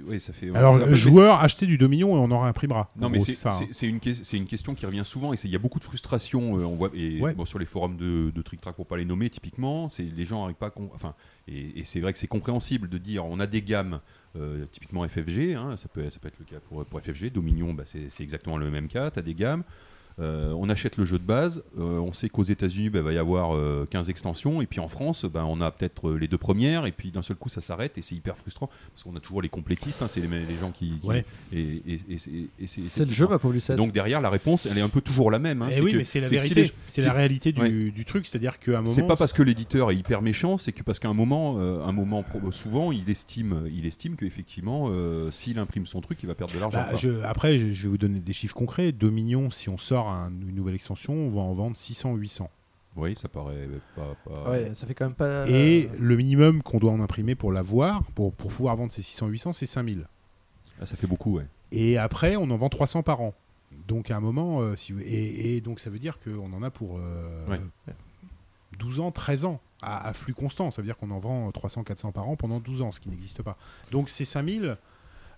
Oui, 0.09 0.19
ça 0.20 0.33
fait. 0.33 0.51
Alors, 0.57 0.95
joueur, 0.97 1.41
achetez 1.41 1.67
du 1.67 1.78
Dominion 1.78 2.09
et 2.17 2.19
on 2.19 2.31
en 2.35 2.43
imprimera. 2.45 2.91
Non, 2.97 3.07
En 3.07 3.11
mais 3.11 3.20
c'est 3.20 3.47
hein. 3.47 3.51
c'est- 3.70 3.86
une, 3.86 4.01
une 4.33 4.47
question 4.47 4.75
qui 4.75 4.85
revient 4.86 5.03
souvent 5.05 5.33
et 5.33 5.36
il 5.45 5.51
y 5.51 5.55
a 5.57 5.59
beaucoup 5.61 5.78
de 5.78 5.85
frustration. 5.85 6.59
euh, 6.59 6.65
on 6.65 6.75
voit 6.77 6.91
et 6.95 7.20
Ouais. 7.20 7.35
bon, 7.35 7.45
sur 7.45 7.59
les 7.59 7.67
forums 7.67 7.97
de, 7.97 8.31
de 8.35 8.43
Trick 8.43 8.61
Track 8.61 8.75
pour 8.75 8.86
pas 8.86 8.97
les 8.97 9.05
nommer 9.05 9.31
typiquement, 9.31 9.89
c'est 9.89 10.03
les 10.03 10.25
gens 10.25 10.41
n'arrivent 10.41 10.57
pas. 10.57 10.67
à 10.67 10.70
com- 10.70 10.89
Enfin, 10.95 11.15
et, 11.47 11.78
et 11.81 11.85
c'est 11.85 12.01
vrai 12.01 12.12
que 12.12 12.19
c'est 12.19 12.27
compréhensible 12.27 12.89
de 12.89 12.99
dire 12.99 13.25
on 13.27 13.39
a 13.39 13.47
des 13.47 13.62
gammes. 13.62 14.01
euh, 14.35 14.67
typiquement 14.73 15.07
FFG, 15.07 15.55
hein, 15.55 15.77
ça, 15.77 15.89
peut, 15.89 16.11
ça 16.11 16.19
peut 16.19 16.28
être 16.28 16.39
le 16.39 16.45
cas 16.45 16.61
pour, 16.69 16.85
pour 16.85 17.01
FFG. 17.01 17.31
Dominion, 17.31 17.73
bah, 17.73 17.85
c'est 17.86 18.20
exactement 18.20 18.57
le 18.59 18.70
même 18.70 18.89
cas. 18.89 19.11
Tu 19.11 19.19
as 19.19 19.23
des 19.23 19.35
gammes. 19.35 19.62
Euh, 20.19 20.53
on 20.57 20.70
achète 20.70 20.97
le 20.97 21.05
jeu 21.05 21.19
de 21.19 21.25
base. 21.25 21.62
euh, 21.78 21.99
on 21.99 22.12
sait 22.15 22.28
qu'aux 22.31 22.43
États-Unis, 22.43 22.89
bah, 22.89 23.01
il 23.01 23.05
va 23.05 23.12
y 23.12 23.19
avoir 23.19 23.55
euh, 23.55 23.86
15 23.91 24.09
extensions. 24.09 24.62
Et 24.62 24.67
puis 24.67 24.81
en 24.81 24.89
France, 24.89 25.27
bah, 25.27 25.45
on 25.47 25.61
a 25.61 25.70
peut-être 25.70 26.09
euh, 26.09 26.17
les 26.19 26.27
deux 26.27 26.39
premières. 26.39 26.86
Et 26.86 26.93
puis 26.93 27.11
d'un 27.11 27.20
seul 27.23 27.36
coup, 27.36 27.49
ça 27.51 27.61
s'arrête. 27.61 27.99
Et 27.99 28.03
c'est 28.03 28.15
hyper 28.15 28.36
frustrant. 28.36 28.70
Parce 28.93 29.03
qu'on 29.03 29.15
a 29.15 29.20
toujours 29.20 29.43
les 29.43 29.49
complétistes. 29.51 30.01
hein, 30.01 30.09
c'est 30.09 30.20
les, 30.20 30.28
les 30.28 30.57
gens 30.59 30.70
qui. 30.73 30.93
qui- 31.01 31.07
Ouais. 31.07 31.25
Et, 31.53 31.61
et- 31.86 32.01
et 32.09 32.19
c'est- 32.19 32.31
et 32.59 32.67
c'est- 32.67 32.81
C'est 32.81 33.05
le 33.05 33.11
jeu, 33.11 33.27
ma 33.28 33.39
pauvre 33.39 33.53
Lucette. 33.55 33.77
Donc 33.77 33.93
derrière, 33.93 34.20
la 34.23 34.31
réponse, 34.31 34.65
elle 34.65 34.78
est 34.78 34.83
un 34.83 34.89
peu 34.89 35.03
toujours 35.03 35.31
la 35.31 35.39
même. 35.39 35.61
hein. 35.62 35.69
Eh 35.70 35.81
oui, 35.83 35.93
que- 35.93 35.97
mais 35.99 36.05
c'est 36.05 36.20
la 36.20 36.28
si 36.28 36.35
vérité. 36.35 36.73
C'est 36.86 37.03
la 37.03 37.12
réalité 37.12 37.53
du, 37.53 37.61
Ouais. 37.61 37.91
du 37.91 38.05
truc, 38.07 38.27
c'est-à-dire 38.27 38.59
qu'à 38.59 38.78
un 38.78 38.83
moment. 38.83 38.95
C'est 38.95 39.07
pas 39.07 39.17
parce 39.17 39.35
que 39.35 39.43
l'éditeur 39.43 39.91
est 39.91 39.97
hyper 39.97 40.23
méchant, 40.23 40.57
c'est 40.57 40.73
que 40.73 40.83
parce 40.83 40.99
qu'à 40.99 41.09
un 41.09 41.15
moment, 41.15 41.57
euh, 41.59 41.85
un 41.85 41.93
moment 41.93 42.25
souvent, 42.53 42.91
il 42.91 43.09
estime, 43.11 43.65
il 43.70 43.85
estime 43.86 44.17
qu'effectivement, 44.17 44.89
euh, 44.91 45.31
s'il 45.31 45.59
imprime 45.59 45.85
son 45.85 46.01
truc, 46.01 46.19
il 46.23 46.27
va 46.27 46.35
perdre 46.35 46.55
de 46.55 46.59
l'argent. 46.59 46.78
Bah, 46.78 47.28
après, 47.28 47.59
je, 47.59 47.73
je 47.75 47.83
vais 47.83 47.89
vous 47.89 47.99
donner 47.99 48.20
des 48.20 48.33
chiffres 48.33 48.55
concrets. 48.55 48.93
Dominion, 48.93 49.51
si 49.51 49.69
on 49.69 49.77
sort 49.78 50.06
un- 50.09 50.31
une 50.31 50.55
nouvelle 50.55 50.75
extension, 50.75 51.12
on 51.15 51.31
va 51.31 51.41
en 51.41 51.52
vendre 51.55 51.76
600 51.76 52.12
ou 52.12 52.17
800. 52.17 52.51
Oui, 52.97 53.15
ça 53.15 53.28
paraît 53.28 53.68
pas. 53.94 54.17
pas- 54.25 54.51
Ouais, 54.51 54.75
ça 54.75 54.86
fait 54.86 54.94
quand 54.94 55.05
même 55.07 55.15
pas. 55.15 55.47
Et 55.49 55.86
euh, 55.93 55.97
le 55.99 56.17
minimum 56.17 56.62
qu'on 56.62 56.78
doit 56.78 56.93
en 56.93 57.01
imprimer 57.01 57.35
pour 57.35 57.52
l'avoir, 57.52 58.02
pour, 58.15 58.33
pour 58.33 58.51
pouvoir 58.51 58.75
vendre 58.76 58.91
ces 58.93 59.02
600 59.02 59.26
800, 59.28 59.52
c'est 59.52 59.67
5000. 59.67 60.07
Ah, 60.81 60.86
ça 60.86 60.97
fait 60.97 61.07
beaucoup, 61.07 61.35
ouais. 61.36 61.47
Et 61.73 61.99
après, 61.99 62.36
on 62.36 62.51
en 62.51 62.57
vend 62.57 62.68
300 62.70 63.02
par 63.02 63.20
an. 63.20 63.35
Donc 63.89 64.10
à 64.10 64.17
un 64.17 64.20
moment, 64.20 64.60
euh, 64.60 64.76
si 64.76 64.93
vous- 64.93 65.01
et, 65.01 65.57
et 65.57 65.60
donc 65.60 65.81
ça 65.81 65.91
veut 65.91 65.99
dire 65.99 66.18
qu'on 66.18 66.52
en 66.55 66.62
a 66.62 66.70
pour 66.70 66.97
euh, 66.99 67.47
Ouais. 67.49 67.60
12 68.78 69.01
ans, 69.01 69.10
13 69.10 69.44
ans, 69.44 69.60
à, 69.83 70.09
à 70.09 70.12
flux 70.12 70.35
constant. 70.35 70.70
Ça 70.70 70.81
veut 70.83 70.86
dire 70.86 70.97
qu'on 70.97 71.10
en 71.10 71.18
vend 71.18 71.51
300, 71.52 71.85
400 71.85 72.12
par 72.12 72.28
an 72.28 72.36
pendant 72.36 72.60
12 72.60 72.83
ans, 72.83 72.93
ce 72.93 73.01
qui 73.01 73.09
n'existe 73.10 73.43
pas. 73.43 73.57
Donc 73.91 74.09
ces 74.10 74.25
5000, 74.25 74.65
euh, 74.65 74.75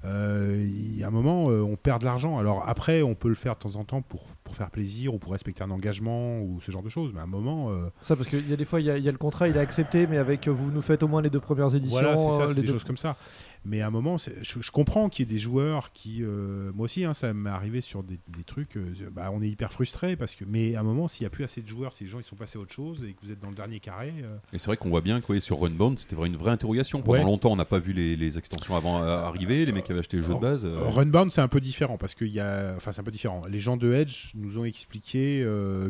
il 0.05 0.97
y 0.99 1.03
a 1.05 1.09
un 1.09 1.11
moment, 1.11 1.51
euh, 1.51 1.61
on 1.61 1.77
perd 1.77 2.01
de 2.01 2.05
l'argent. 2.05 2.39
Alors 2.39 2.69
après, 2.69 3.03
on 3.03 3.15
peut 3.15 3.29
le 3.29 3.35
faire 3.35 3.55
de 3.55 3.59
temps 3.59 3.77
en 3.77 3.85
temps 3.85 4.03
pour, 4.03 4.27
pour 4.45 4.55
faire 4.57 4.71
plaisir 4.71 5.13
ou 5.15 5.19
pour 5.19 5.33
respecter 5.33 5.63
un 5.65 5.71
engagement 5.71 6.41
ou 6.41 6.61
ce 6.61 6.71
genre 6.71 6.83
de 6.83 6.89
choses. 6.89 7.11
Mais 7.13 7.21
à 7.21 7.25
un 7.25 7.27
moment, 7.27 7.71
euh, 7.71 7.89
Ça, 8.03 8.15
parce 8.17 8.29
qu'il 8.29 8.49
y 8.49 8.53
a 8.53 8.57
des 8.57 8.65
fois, 8.65 8.81
il 8.81 8.87
y, 8.87 8.91
a- 8.91 8.99
il 8.99 9.05
y 9.05 9.09
a 9.09 9.13
le 9.13 9.19
contrat, 9.19 9.49
il 9.49 9.57
est 9.57 9.61
accepté, 9.61 10.07
mais 10.07 10.19
avec 10.19 10.47
euh, 10.47 10.51
vous 10.53 10.71
nous 10.71 10.83
faites 10.83 11.03
au 11.03 11.09
moins 11.09 11.21
les 11.23 11.31
deux 11.31 11.41
premières 11.41 11.75
éditions. 11.75 12.01
Voilà, 12.01 12.17
c'est 12.17 12.25
ça, 12.39 12.43
euh, 12.45 12.49
les 12.49 12.55
des 12.55 12.63
deux- 12.69 12.73
choses 12.75 12.85
comme 12.85 12.97
ça. 12.97 13.17
Mais 13.65 13.81
à 13.81 13.87
un 13.87 13.91
moment, 13.91 14.17
je, 14.19 14.31
je 14.61 14.71
comprends 14.71 15.09
qu'il 15.09 15.27
y 15.27 15.31
ait 15.31 15.35
des 15.35 15.41
joueurs 15.41 15.93
qui, 15.93 16.23
euh, 16.23 16.71
moi 16.75 16.85
aussi, 16.85 17.05
hein, 17.05 17.15
ça 17.15 17.33
m'est 17.35 17.51
arrivé 17.51 17.81
sur 17.81 18.03
des, 18.03 18.19
des 18.29 18.45
trucs, 18.45 18.77
euh, 18.77 18.93
bah, 19.13 19.31
on 19.33 19.43
est 19.43 19.49
hyper 19.49 19.73
frustré 19.73 20.17
parce 20.17 20.35
que, 20.35 20.45
mais 20.47 20.75
à 20.75 20.81
un 20.81 20.83
moment, 20.85 21.09
s'il 21.09 21.25
n'y 21.25 21.27
a 21.27 21.31
plus 21.31 21.45
assez 21.45 21.63
de 21.63 21.69
joueurs, 21.69 21.93
si 21.93 22.05
les 22.05 22.11
gens 22.11 22.19
ils 22.19 22.25
sont 22.25 22.37
passés 22.37 22.59
à 22.59 22.61
autre 22.63 22.73
chose 22.75 23.05
et 23.05 23.13
que 23.13 23.21
vous 23.23 23.33
êtes 23.33 23.41
dans 23.41 23.51
le 23.51 23.55
dernier 23.57 23.81
carré, 23.81 24.13
euh, 24.23 24.37
Et 24.53 24.59
c'est 24.59 24.67
vrai 24.67 24.77
qu'on 24.77 24.91
voit 24.91 25.01
bien 25.01 25.21
que 25.21 25.41
sur 25.41 25.61
Runbound, 25.61 25.99
c'était 25.99 26.15
vraiment 26.17 26.33
une 26.35 26.39
vraie 26.41 26.53
interrogation. 26.53 27.01
Pendant 27.03 27.19
Ouais. 27.19 27.25
longtemps, 27.25 27.53
on 27.53 27.57
n'a 27.57 27.65
pas 27.65 27.79
vu 27.79 27.93
les, 27.93 28.17
les 28.17 28.39
extensions 28.39 28.77
avant 28.77 29.03
arriver, 29.03 29.65
les 29.67 29.73
mecs 29.73 29.85
qui 29.85 29.93
avaient 29.93 30.01
acheté 30.01 30.17
le 30.19 30.23
jeu 30.23 30.35
de 30.35 30.39
base. 30.41 30.65
Runbound 30.65 31.31
c'est 31.31 31.41
un 31.41 31.49
peu 31.49 31.61
différent 31.61 31.99
parce 31.99 32.15
qu'il 32.15 32.29
y 32.29 32.41
a, 32.41 32.75
enfin 32.77 32.93
c'est 32.93 33.01
un 33.01 33.05
peu 33.05 33.11
différent. 33.11 33.43
Les 33.49 33.61
gens 33.61 33.77
de 33.77 33.93
Edge 33.93 34.33
nous 34.35 34.59
ont 34.59 34.65
expliqué 34.65 35.41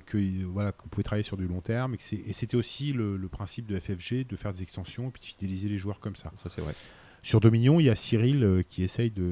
que 0.07 0.19
voilà 0.47 0.73
qu'on 0.73 0.89
pouvait 0.89 1.03
travailler 1.03 1.25
sur 1.25 1.37
du 1.37 1.47
long 1.47 1.61
terme 1.61 1.95
et 1.95 1.97
que 1.97 2.03
et 2.15 2.33
c'était 2.33 2.57
aussi 2.57 2.93
le, 2.93 3.17
le 3.17 3.29
principe 3.29 3.67
de 3.67 3.79
FFG 3.79 4.27
de 4.29 4.37
faire 4.37 4.53
des 4.53 4.63
extensions 4.63 5.09
et 5.09 5.11
puis 5.11 5.21
de 5.23 5.27
fidéliser 5.27 5.69
les 5.69 5.79
joueurs 5.79 6.01
comme 6.01 6.17
ça. 6.17 6.33
Ça, 6.37 6.49
c'est 6.49 6.61
vrai. 6.61 6.75
Sur 7.23 7.41
Dominion, 7.41 7.81
il 7.81 7.85
y 7.87 7.91
a 7.91 7.97
Cyril 7.97 8.43
euh, 8.45 8.63
qui 8.69 8.83
essaye 8.85 9.11
de, 9.11 9.23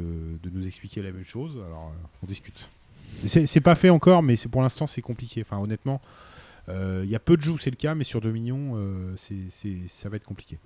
de 0.42 0.50
nous 0.50 0.66
expliquer 0.66 1.02
la 1.02 1.12
même 1.12 1.24
chose. 1.24 1.52
Alors, 1.66 1.92
euh, 1.94 2.06
on 2.22 2.26
discute. 2.26 2.68
C'est 3.26 3.60
pas 3.60 3.74
fait 3.76 3.88
encore, 3.90 4.22
mais 4.22 4.36
c'est 4.36 4.48
pour 4.48 4.60
l'instant, 4.62 4.86
c'est 4.86 5.00
compliqué. 5.00 5.40
Enfin, 5.40 5.58
honnêtement, 5.58 6.02
euh, 6.68 7.00
il 7.04 7.10
y 7.10 7.14
a 7.16 7.18
peu 7.20 7.36
de 7.36 7.42
jeux 7.42 7.52
où 7.52 7.58
c'est 7.58 7.70
le 7.70 7.76
cas, 7.76 7.94
mais 7.94 8.04
sur 8.04 8.20
Dominion, 8.20 8.72
euh, 8.76 9.14
ça 9.88 10.08
va 10.10 10.16
être 10.16 10.24
compliqué. 10.24 10.58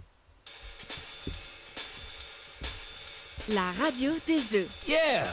La 3.52 3.73
radio 3.82 4.10
des 4.26 4.39
jeux. 4.39 4.66
Yeah! 4.89 5.24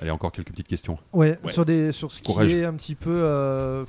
Allez, 0.00 0.10
encore 0.10 0.32
quelques 0.32 0.50
petites 0.50 0.68
questions. 0.68 0.98
Ouais, 1.12 1.38
Ouais. 1.42 1.52
Sur, 1.52 1.64
des, 1.64 1.92
sur 1.92 2.10
ce 2.12 2.22
Courage. 2.22 2.48
qui 2.48 2.54
est 2.54 2.64
un 2.64 2.74
petit 2.74 2.94
peu 2.94 3.10
euh, 3.22 3.84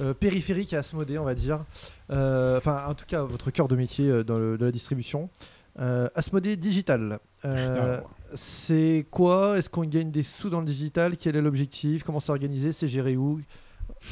euh, 0.00 0.12
périphérique 0.14 0.72
à 0.74 0.78
Asmodée, 0.80 1.18
on 1.18 1.24
va 1.24 1.34
dire. 1.34 1.64
Euh, 2.10 2.58
Enfin, 2.58 2.84
en 2.88 2.94
tout 2.94 3.06
cas, 3.06 3.22
votre 3.22 3.50
cœur 3.50 3.68
de 3.68 3.76
métier 3.76 4.08
euh, 4.08 4.24
dans 4.24 4.38
le- 4.38 4.58
de 4.58 4.64
la 4.64 4.72
distribution. 4.72 5.30
Euh, 5.78 6.08
Asmodée 6.14 6.56
Digital. 6.56 7.18
Euh, 7.44 7.98
c'est 8.34 9.06
quoi? 9.10 9.58
Est-ce 9.58 9.70
qu'on 9.70 9.84
gagne 9.84 10.10
des 10.10 10.22
sous 10.22 10.50
dans 10.50 10.60
le 10.60 10.66
digital? 10.66 11.16
Quel 11.16 11.36
est 11.36 11.40
l'objectif? 11.42 12.02
Comment 12.02 12.20
c'est 12.20 12.30
organisé 12.32 12.72
C'est 12.72 12.88
géré 12.88 13.16
où? 13.16 13.40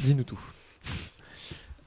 Dis-nous 0.05 0.25
tout. 0.25 0.41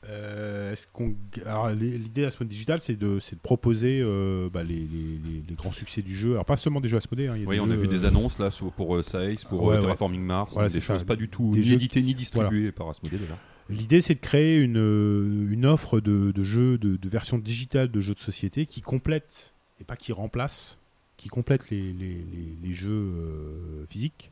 Euh, 0.10 0.74
est-ce 0.74 0.86
qu'on- 0.92 1.16
Alors, 1.46 1.70
l'idée 1.70 2.24
d'Asmodee 2.24 2.50
Digital, 2.50 2.82
c'est 2.82 2.98
de, 2.98 3.20
c'est 3.22 3.38
de 3.38 3.42
proposer 3.42 4.02
euh, 4.04 4.50
bah, 4.52 4.62
les, 4.62 4.76
les- 4.76 4.82
les- 5.24 5.44
les 5.48 5.56
grands 5.56 5.72
succès 5.72 6.02
du 6.02 6.14
jeu. 6.16 6.34
Alors, 6.34 6.44
pas 6.46 6.58
seulement 6.58 6.82
des 6.82 6.90
jeux 6.90 6.98
Asmodée. 6.98 7.28
hein, 7.28 7.36
il 7.38 7.44
y 7.44 7.46
a 7.46 7.48
Oui, 7.48 7.56
des 7.56 7.62
on 7.62 7.72
a 7.72 7.76
vu 7.76 7.88
des 7.88 8.04
annonces 8.04 8.38
là 8.38 8.50
pour 8.76 8.96
euh, 8.98 9.02
Size, 9.02 9.46
pour 9.46 9.64
Ouais, 9.64 9.80
Mars, 10.18 10.54
Voilà, 10.54 10.68
des 10.68 10.74
c'est 10.74 10.80
ça. 10.86 10.94
choses 10.96 11.06
pas 11.06 11.16
du 11.16 11.30
tout 11.30 11.52
Des 11.52 11.60
ni 11.60 11.64
jeux- 11.64 11.74
éditées 11.76 12.02
ni 12.02 12.14
distribuées 12.14 12.74
par 12.74 12.90
Asmodée 12.90 13.18
d'ailleurs. 13.18 13.38
L'idée, 13.70 14.02
c'est 14.02 14.16
de 14.16 14.20
créer 14.20 14.60
une, 14.60 15.48
une 15.50 15.66
offre 15.66 16.02
de, 16.02 16.32
de 16.34 16.44
jeux, 16.44 16.78
de, 16.78 16.98
de 16.98 17.10
versions 17.10 17.38
digitales 17.38 17.90
de 17.90 18.02
jeux 18.02 18.14
de 18.14 18.20
société 18.20 18.66
qui 18.66 18.82
complète, 18.82 19.53
et 19.84 19.86
pas 19.86 19.98
qui 19.98 20.14
remplace, 20.14 20.78
qui 21.18 21.28
complète 21.28 21.70
les, 21.70 21.92
les- 21.94 22.24
les- 22.24 22.58
les 22.64 22.74
jeux 22.74 22.90
euh, 22.92 23.86
physiques. 23.86 24.32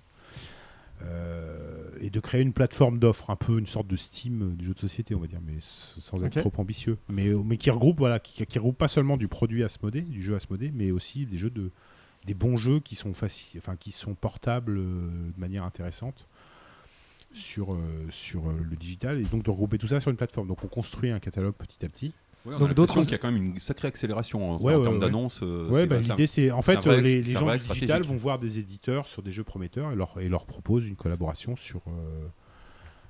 Euh, 1.04 1.90
et 2.00 2.12
de 2.12 2.20
créer 2.20 2.42
une 2.42 2.54
plateforme 2.54 3.00
d'offres, 3.00 3.32
un 3.32 3.36
peu 3.36 3.58
une 3.58 3.66
sorte 3.66 3.88
de 3.88 3.96
Steam 3.96 4.44
euh, 4.44 4.56
du 4.56 4.66
jeu 4.66 4.74
de 4.76 4.80
société, 4.80 5.16
on 5.16 5.20
va 5.20 5.26
dire, 5.28 5.40
mais 5.44 5.56
sans 5.60 6.18
être 6.24 6.36
trop 6.42 6.54
ambitieux. 6.62 6.98
Mais, 7.10 7.30
mais 7.44 7.58
qui 7.58 7.72
regroupe, 7.72 7.98
voilà, 7.98 8.20
qui, 8.20 8.46
qui 8.46 8.60
regroupe 8.60 8.78
pas 8.78 8.88
seulement 8.88 9.18
du 9.18 9.28
produit 9.28 9.64
Asmodée, 9.64 10.02
du 10.04 10.22
jeu 10.22 10.36
Asmodée, 10.36 10.72
mais 10.72 10.92
aussi 10.92 11.26
des 11.26 11.38
jeux 11.38 11.50
de 11.50 11.72
des 12.28 12.36
bons 12.36 12.56
jeux 12.56 12.80
qui 12.80 12.94
sont 12.94 13.14
faci- 13.14 13.58
enfin 13.58 13.76
qui 13.76 13.92
sont 13.92 14.14
portables 14.14 14.78
euh, 14.78 15.32
de 15.36 15.40
manière 15.40 15.64
intéressante 15.64 16.28
sur, 17.34 17.74
euh, 17.74 17.80
sur 18.12 18.44
le 18.52 18.76
digital 18.76 19.20
et 19.20 19.24
donc 19.24 19.42
de 19.42 19.50
regrouper 19.50 19.80
tout 19.80 19.88
ça 19.88 20.00
sur 20.00 20.12
une 20.12 20.18
plateforme. 20.18 20.48
Donc 20.48 20.64
on 20.64 20.68
construit 20.68 21.10
un 21.10 21.20
catalogue 21.20 21.56
petit 21.56 21.84
à 21.84 21.90
petit. 21.90 22.14
Ouais, 22.46 22.56
on 22.56 22.60
Donc 22.60 22.74
d'autres- 22.74 23.02
qu'il 23.02 23.12
y 23.12 23.16
a 23.16 23.18
quand 23.18 23.32
même 23.32 23.54
une 23.54 23.60
sacrée 23.60 23.88
accélération 23.88 24.52
en, 24.54 24.60
Ouais, 24.60 24.74
en 24.74 24.82
termes 24.82 25.00
d'annonces. 25.00 25.42
euh, 25.44 25.70
ouais, 25.70 25.86
bah, 25.86 26.00
l'idée 26.00 26.26
c'est 26.28 26.50
en 26.50 26.62
fait 26.62 26.76
vrai 26.78 26.98
euh, 26.98 27.02
les, 27.02 27.24
gens 27.24 27.52
du 27.52 27.58
digital 27.60 28.02
vont 28.04 28.16
voir 28.16 28.40
des 28.40 28.58
éditeurs 28.58 29.08
sur 29.08 29.22
des 29.22 29.32
jeux 29.32 29.44
prometteurs 29.44 29.92
et 29.92 29.96
leur, 29.96 30.20
et 30.20 30.28
leur 30.28 30.46
proposent 30.46 30.88
une 30.88 30.96
collaboration 30.96 31.56
sur 31.56 31.82
euh, 31.88 32.26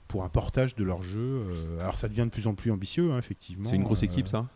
pour 0.09 0.25
un 0.25 0.29
portage 0.29 0.75
de 0.75 0.83
leur 0.83 1.01
jeu. 1.01 1.43
alors 1.79 1.95
ça 1.95 2.09
devient 2.09 2.25
de 2.25 2.29
plus 2.31 2.47
en 2.47 2.55
plus 2.55 2.71
ambitieux, 2.71 3.11
hein, 3.13 3.17
effectivement. 3.17 3.69
C'est 3.69 3.77
une 3.77 3.83
grosse 3.83 4.03
équipe 4.03 4.27
ça? 4.27 4.47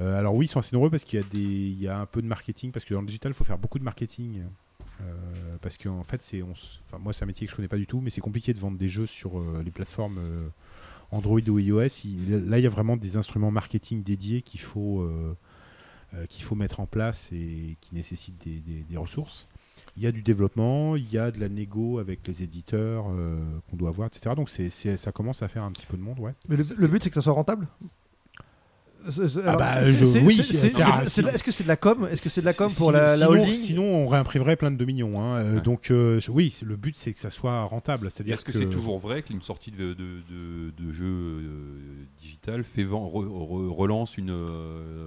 Euh, 0.00 0.18
alors 0.18 0.34
oui, 0.34 0.46
ils 0.46 0.48
sont 0.48 0.60
assez 0.60 0.74
nombreux 0.74 0.90
parce 0.90 1.04
qu'il 1.04 1.18
y 1.18 1.22
a 1.22 1.26
des, 1.26 1.38
il 1.38 1.80
y 1.80 1.88
a 1.88 1.98
un 1.98 2.06
peu 2.06 2.22
de 2.22 2.26
marketing 2.26 2.72
parce 2.72 2.84
que 2.84 2.94
dans 2.94 3.00
le 3.00 3.06
digital, 3.06 3.32
il 3.32 3.34
faut 3.34 3.44
faire 3.44 3.58
beaucoup 3.58 3.78
de 3.78 3.84
marketing. 3.84 4.42
Euh, 5.02 5.56
parce 5.62 5.76
qu'en 5.78 6.04
fait, 6.04 6.22
c'est, 6.22 6.42
on 6.42 6.52
moi, 6.98 7.12
c'est 7.12 7.22
un 7.22 7.26
métier 7.26 7.46
que 7.46 7.50
je 7.50 7.56
connais 7.56 7.68
pas 7.68 7.76
du 7.78 7.86
tout, 7.86 8.00
mais 8.00 8.10
c'est 8.10 8.20
compliqué 8.20 8.52
de 8.52 8.58
vendre 8.58 8.76
des 8.78 8.88
jeux 8.88 9.06
sur 9.06 9.38
euh, 9.38 9.62
les 9.64 9.70
plateformes 9.70 10.18
Android 11.12 11.40
ou 11.48 11.58
iOS. 11.58 12.04
Il- 12.04 12.46
là, 12.48 12.58
il 12.58 12.62
y 12.62 12.66
a 12.66 12.70
vraiment 12.70 12.96
des 12.96 13.16
instruments 13.16 13.50
marketing 13.50 14.02
dédiés 14.02 14.42
qu'il 14.42 14.60
faut, 14.60 15.00
euh, 15.00 15.36
euh, 16.14 16.26
faut 16.40 16.54
mettre 16.54 16.80
en 16.80 16.86
place 16.86 17.30
et 17.32 17.76
qui 17.80 17.94
nécessitent 17.94 18.42
des, 18.42 18.96
ressources. 18.96 19.48
Il 19.96 20.02
y 20.02 20.06
a 20.06 20.12
du 20.12 20.22
développement, 20.22 20.94
il 20.96 21.10
y 21.10 21.18
a 21.18 21.30
de 21.30 21.40
la 21.40 21.48
négo 21.48 21.98
avec 21.98 22.26
les 22.26 22.42
éditeurs 22.42 23.06
euh, 23.10 23.38
qu'on 23.68 23.76
doit 23.76 23.88
avoir, 23.88 24.08
etc. 24.08 24.34
Donc 24.36 24.50
ça 24.50 25.12
commence 25.12 25.42
à 25.42 25.48
faire 25.48 25.64
un 25.64 25.72
petit 25.72 25.86
peu 25.86 25.96
de 25.96 26.02
monde, 26.02 26.18
ouais. 26.20 26.34
Mais 26.48 26.56
le, 26.56 26.64
le 26.76 26.88
but, 26.88 27.02
c'est 27.02 27.08
que 27.08 27.14
ça 27.14 27.22
soit 27.22 27.32
rentable? 27.32 27.66
Est-ce 29.06 29.26
que 31.42 31.52
c'est 31.52 31.62
de 31.64 31.68
la 31.68 31.76
com 31.76 32.08
Est-ce 32.10 32.22
que 32.22 32.28
c'est 32.28 32.40
de 32.40 32.46
la 32.46 32.52
com 32.52 32.68
pour 32.76 32.92
la, 32.92 33.16
holding? 33.28 33.52
Sinon, 33.52 34.04
on 34.04 34.08
réimprimerait 34.08 34.56
plein 34.56 34.70
de 34.70 34.76
dominions. 34.76 35.20
hein. 35.20 35.36
Euh, 35.38 35.54
Ouais. 35.54 35.60
Donc, 35.60 35.90
euh, 35.90 36.20
oui, 36.28 36.56
le 36.62 36.76
but, 36.76 36.96
c'est 36.96 37.12
que 37.12 37.18
ça 37.18 37.30
soit 37.30 37.64
rentable. 37.64 38.10
C'est-à-dire 38.10 38.34
Est-ce 38.34 38.44
que, 38.44 38.52
c'est 38.52 38.68
toujours 38.70 38.98
vrai 38.98 39.22
qu'une 39.22 39.42
sortie 39.42 39.70
de, 39.70 39.94
de, 39.94 40.20
de, 40.30 40.70
de 40.78 40.92
jeu 40.92 41.06
euh, 41.06 42.04
digital 42.20 42.62
fait 42.64 42.84
vend- 42.84 43.08
re- 43.08 43.26
re- 43.26 43.68
relance, 43.74 44.16
une, 44.18 44.34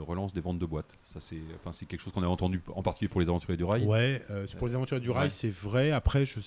relance 0.05 0.33
des 0.33 0.41
ventes 0.41 0.59
de 0.59 0.65
boîtes? 0.65 0.97
Ça, 1.05 1.19
c'est 1.19 1.37
enfin, 1.59 1.71
c'est 1.71 1.85
quelque 1.85 2.01
chose 2.01 2.13
qu'on 2.13 2.23
a 2.23 2.27
entendu 2.27 2.61
en 2.75 2.81
particulier 2.83 3.09
pour 3.09 3.21
les 3.21 3.27
aventuriers 3.29 3.57
du 3.57 3.63
rail. 3.63 3.85
Ouais, 3.85 4.21
c'est 4.47 4.57
pour 4.57 4.67
les 4.67 4.75
aventures 4.75 4.99
du 4.99 5.09
rail, 5.11 5.25
Ouais. 5.25 5.29
c'est 5.29 5.53
vrai. 5.53 5.91
Après, 5.91 6.25
je- 6.25 6.39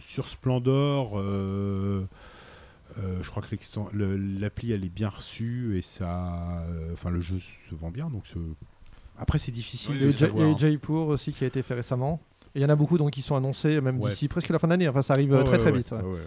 sur 0.00 0.28
Splendor, 0.28 1.20
euh, 2.98 3.22
je 3.22 3.30
crois 3.30 3.42
que 3.42 3.54
l'appli 4.40 4.72
elle 4.72 4.84
est 4.84 4.88
bien 4.88 5.08
reçue 5.10 5.76
et 5.76 5.82
ça, 5.82 6.62
euh, 6.68 6.92
enfin 6.92 7.10
le 7.10 7.20
jeu 7.20 7.38
se 7.38 7.74
vend 7.74 7.90
bien. 7.90 8.08
Donc 8.10 8.24
après 9.18 9.38
c'est 9.38 9.52
difficile 9.52 9.92
Il 9.94 9.96
y 9.96 10.00
de 10.00 10.06
a 10.06 10.08
eu 10.08 10.12
Ja- 10.12 10.28
il 10.34 10.40
y 10.48 10.54
a 10.54 10.56
Jaipur 10.56 11.08
aussi 11.08 11.32
qui 11.32 11.44
a 11.44 11.46
été 11.46 11.62
fait 11.62 11.74
récemment. 11.74 12.20
Il 12.54 12.62
y 12.62 12.64
en 12.64 12.68
a 12.70 12.76
beaucoup 12.76 12.98
donc 12.98 13.10
qui 13.10 13.22
sont 13.22 13.36
annoncés 13.36 13.80
même 13.80 13.98
Ouais. 14.00 14.08
d'ici 14.10 14.26
presque 14.26 14.48
la 14.48 14.58
fin 14.58 14.66
de 14.68 14.72
l'année. 14.72 14.88
Enfin, 14.88 15.02
ça 15.02 15.12
arrive 15.12 15.34
euh, 15.34 15.42
très 15.42 15.52
ouais, 15.52 15.58
très 15.58 15.70
ouais, 15.70 15.76
vite. 15.78 15.92
ouais. 15.92 15.98
ouais, 16.00 16.12
ouais. 16.14 16.18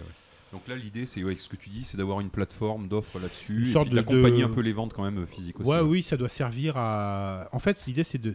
Donc 0.52 0.68
là, 0.68 0.76
l'idée, 0.76 1.06
c'est 1.06 1.24
ouais, 1.24 1.34
ce 1.36 1.48
que 1.48 1.56
tu 1.56 1.70
dis, 1.70 1.82
c'est 1.84 1.96
d'avoir 1.96 2.20
une 2.20 2.28
plateforme 2.28 2.86
d'offres 2.86 3.18
là-dessus, 3.18 3.60
Une 3.62 3.66
et 3.66 3.72
sorte 3.72 3.86
puis 3.86 3.94
d'accompagner 3.96 4.40
de- 4.40 4.44
un 4.44 4.50
peu 4.50 4.60
les 4.60 4.74
ventes 4.74 4.92
quand 4.92 5.02
même 5.02 5.26
physiques 5.26 5.58
aussi. 5.58 5.68
Ouais, 5.68 5.80
oui, 5.80 6.02
ça 6.02 6.18
doit 6.18 6.28
servir 6.28 6.74
à. 6.76 7.48
En 7.52 7.58
fait, 7.58 7.84
l'idée, 7.86 8.04
c'est 8.04 8.18
de, 8.18 8.34